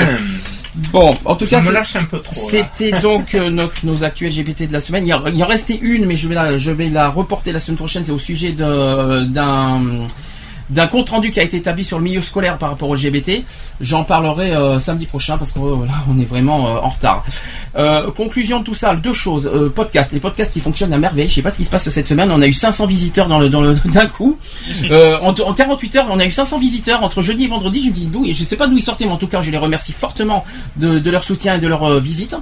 Bon, 0.92 1.16
en 1.26 1.36
tout 1.36 1.46
Je 1.46 1.52
cas, 1.52 1.62
me 1.62 1.68
c'est- 1.68 1.72
lâche 1.72 1.96
un 1.96 2.04
peu 2.04 2.20
trop, 2.20 2.50
là. 2.52 2.68
C'était 2.78 3.00
donc 3.00 3.34
euh, 3.34 3.50
notre, 3.50 3.86
nos 3.86 4.04
actus 4.04 4.36
LGBT 4.36 4.68
de 4.68 4.74
la 4.74 4.80
semaine. 4.82 5.06
Il, 5.08 5.10
y 5.10 5.36
il 5.36 5.44
en 5.44 5.48
restait 5.48 5.80
une, 5.82 6.06
mais 6.06 6.18
je 6.18 6.28
vais 6.28 6.36
la, 6.36 6.58
je 6.58 6.72
vais 6.72 6.90
la 6.90 7.10
reporter 7.10 7.52
la 7.54 7.60
semaine 7.60 7.78
prochaine. 7.78 8.04
C'est 8.04 8.12
au 8.12 8.18
sujet 8.18 8.52
de- 8.52 9.24
d'un 9.26 10.06
d'un 10.70 10.88
compte 10.88 11.10
rendu 11.10 11.32
qui 11.32 11.40
a 11.40 11.44
été 11.44 11.58
établi 11.58 11.86
sur 11.86 11.98
le 11.98 12.04
milieu 12.04 12.22
scolaire 12.22 12.58
par 12.58 12.70
rapport 12.70 12.90
au 12.90 12.96
LGBT. 12.96 13.44
J'en 13.82 14.04
parlerai 14.04 14.56
euh, 14.56 14.80
samedi 14.80 15.06
prochain 15.06 15.38
parce 15.38 15.52
que 15.52 15.60
euh, 15.60 15.76
on 16.10 16.20
est 16.20 16.26
vraiment 16.26 16.68
euh, 16.68 16.80
en 16.80 16.90
retard. 16.90 17.24
Euh, 17.76 18.12
conclusion 18.12 18.60
de 18.60 18.64
tout 18.64 18.74
ça, 18.76 18.96
deux 18.96 19.14
choses. 19.14 19.50
Euh, 19.54 19.70
podcast, 19.70 20.12
les 20.14 20.20
podcasts 20.20 20.54
qui 20.54 20.60
fonctionnent 20.60 20.94
à 20.94 20.98
merveille. 20.98 21.28
Je 21.28 21.36
sais 21.36 21.42
pas 21.42 21.52
ce 21.52 21.58
qui 21.58 21.64
se 21.66 21.70
passe 21.70 21.90
cette 21.90 22.08
semaine. 22.08 22.32
On 22.32 22.42
a 22.42 22.48
eu 22.48 22.54
500 22.54 22.86
visiteurs 22.88 23.28
dans 23.28 23.40
le 23.40 23.50
dans 23.50 23.62
le 23.62 23.74
d'un 23.86 24.08
coup. 24.08 24.38
En, 24.92 25.30
en 25.30 25.54
48 25.54 25.96
heures, 25.98 26.08
on 26.10 26.20
a 26.20 26.26
eu 26.26 26.32
500 26.32 26.60
visiteurs 26.60 27.04
entre 27.04 27.22
jeudi 27.22 27.44
et 27.44 27.48
vendredi. 27.48 27.84
Je 27.84 27.90
me 27.90 27.94
dis 27.94 28.06
d'où 28.08 28.26
je 28.26 28.44
sais 28.44 28.58
pas 28.58 28.68
d'où 28.68 28.78
ils 28.78 28.84
sortaient, 28.84 29.06
mais 29.06 29.12
en 29.12 29.18
tout 29.18 29.28
cas 29.28 29.42
je 29.42 29.52
les 29.52 29.58
remercie 29.58 29.92
fortement 29.94 30.46
de, 30.78 31.00
de 31.00 31.12
leur 31.12 31.24
soutien 31.24 31.56
et 31.56 31.60
de 31.60 31.68
leur 31.68 32.00
visite. 32.00 32.36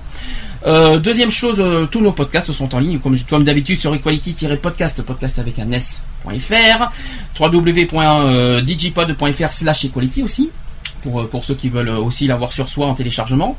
Euh, 0.66 0.98
deuxième 0.98 1.32
chose, 1.32 1.60
euh, 1.60 1.86
tous 1.86 2.00
nos 2.00 2.14
podcasts 2.14 2.52
sont 2.52 2.74
en 2.74 2.80
ligne, 2.80 3.00
comme, 3.00 3.44
d'habitude 3.44 3.80
sur 3.80 3.94
equality-podcast, 3.94 5.04
podcast 5.04 5.38
avec 5.40 5.60
un 5.60 5.72
s.fr, 5.72 6.90
www.digipod.fr 7.40 9.52
slash 9.52 9.86
equality 9.86 10.24
aussi, 10.24 10.50
pour, 11.02 11.22
euh, 11.22 11.28
pour 11.28 11.44
ceux 11.44 11.56
qui 11.56 11.68
veulent 11.68 11.90
euh, 11.90 11.98
aussi 11.98 12.28
l'avoir 12.28 12.54
sur 12.54 12.70
soi 12.70 12.88
en 12.88 12.96
téléchargement, 12.96 13.58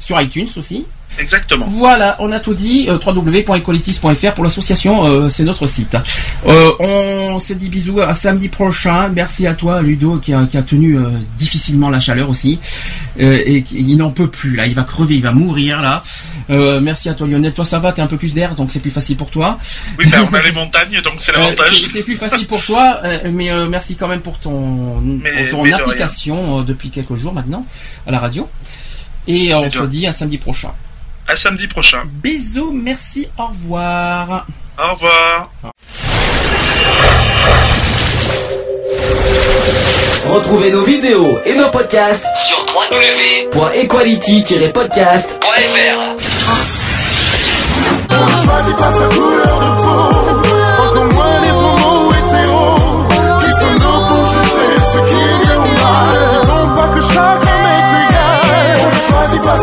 sur 0.00 0.20
iTunes 0.20 0.48
aussi. 0.56 0.84
Exactement. 1.18 1.66
Voilà, 1.68 2.16
on 2.20 2.30
a 2.30 2.38
tout 2.38 2.54
dit. 2.54 2.86
Euh, 2.88 2.96
www.equalities.fr 3.04 4.32
pour 4.32 4.44
l'association, 4.44 5.04
euh, 5.06 5.28
c'est 5.28 5.42
notre 5.42 5.66
site. 5.66 5.96
Euh, 6.46 6.70
on 6.78 7.40
se 7.40 7.52
dit 7.52 7.68
bisous 7.68 8.00
à 8.00 8.14
samedi 8.14 8.48
prochain. 8.48 9.08
Merci 9.08 9.46
à 9.46 9.54
toi, 9.54 9.82
Ludo, 9.82 10.18
qui 10.18 10.32
a, 10.32 10.46
qui 10.46 10.56
a 10.56 10.62
tenu 10.62 10.96
euh, 10.96 11.08
difficilement 11.36 11.90
la 11.90 11.98
chaleur 11.98 12.30
aussi. 12.30 12.58
Et 13.18 13.62
qui- 13.62 13.76
il 13.80 13.96
n'en 13.98 14.10
peut 14.12 14.28
plus 14.28 14.54
là. 14.54 14.66
Il 14.68 14.74
va 14.74 14.84
crever, 14.84 15.16
il 15.16 15.22
va 15.22 15.32
mourir 15.32 15.82
là. 15.82 16.02
Merci 16.48 17.08
à 17.08 17.14
toi, 17.14 17.26
Lionel. 17.26 17.52
Toi, 17.52 17.64
ça 17.64 17.80
va, 17.80 17.92
t'es 17.92 18.00
un 18.00 18.06
peu 18.06 18.16
plus 18.16 18.32
d'air, 18.32 18.54
donc 18.54 18.70
c'est 18.72 18.78
plus 18.80 18.90
facile 18.92 19.16
pour 19.16 19.30
toi. 19.30 19.58
Oui, 19.98 20.06
ben, 20.10 20.26
on 20.30 20.34
a 20.34 20.40
les 20.40 20.52
montagnes, 20.60 21.00
donc 21.02 21.14
c'est 21.18 21.32
l'avantage. 21.32 21.82
c'est- 21.92 22.02
plus 22.02 22.16
facile 22.16 22.46
pour 22.46 22.64
toi, 22.64 23.00
mais 23.30 23.50
merci 23.68 23.96
quand 23.96 24.08
même 24.08 24.20
pour 24.20 24.38
ton, 24.38 25.00
Mais- 25.00 25.52
mais 25.62 25.72
application 25.72 26.62
depuis 26.62 26.90
quelques 26.90 27.16
jours 27.16 27.34
maintenant 27.34 27.66
à 28.06 28.12
la 28.12 28.20
radio. 28.20 28.48
Et 29.26 29.52
euh, 29.52 29.58
on 29.58 29.70
se 29.70 29.84
dit 29.84 30.06
à 30.06 30.12
samedi 30.12 30.38
prochain. 30.38 30.70
À 31.28 31.36
samedi 31.36 31.66
prochain. 31.68 32.02
Bisous, 32.06 32.72
merci, 32.72 33.28
au 33.38 33.46
revoir. 33.46 34.46
Au 34.78 34.94
revoir. 34.94 35.50
Retrouvez 40.26 40.70
nos 40.72 40.82
vidéos 40.84 41.38
et 41.44 41.54
nos 41.56 41.70
podcasts 41.70 42.24
sur 42.36 42.56
www.equality-podcast.fr. 43.52 45.96
On 48.12 48.24
ne 48.24 48.44
choisit 48.44 48.76
pas 48.76 48.90
sa 48.92 49.06
couleur 49.08 49.59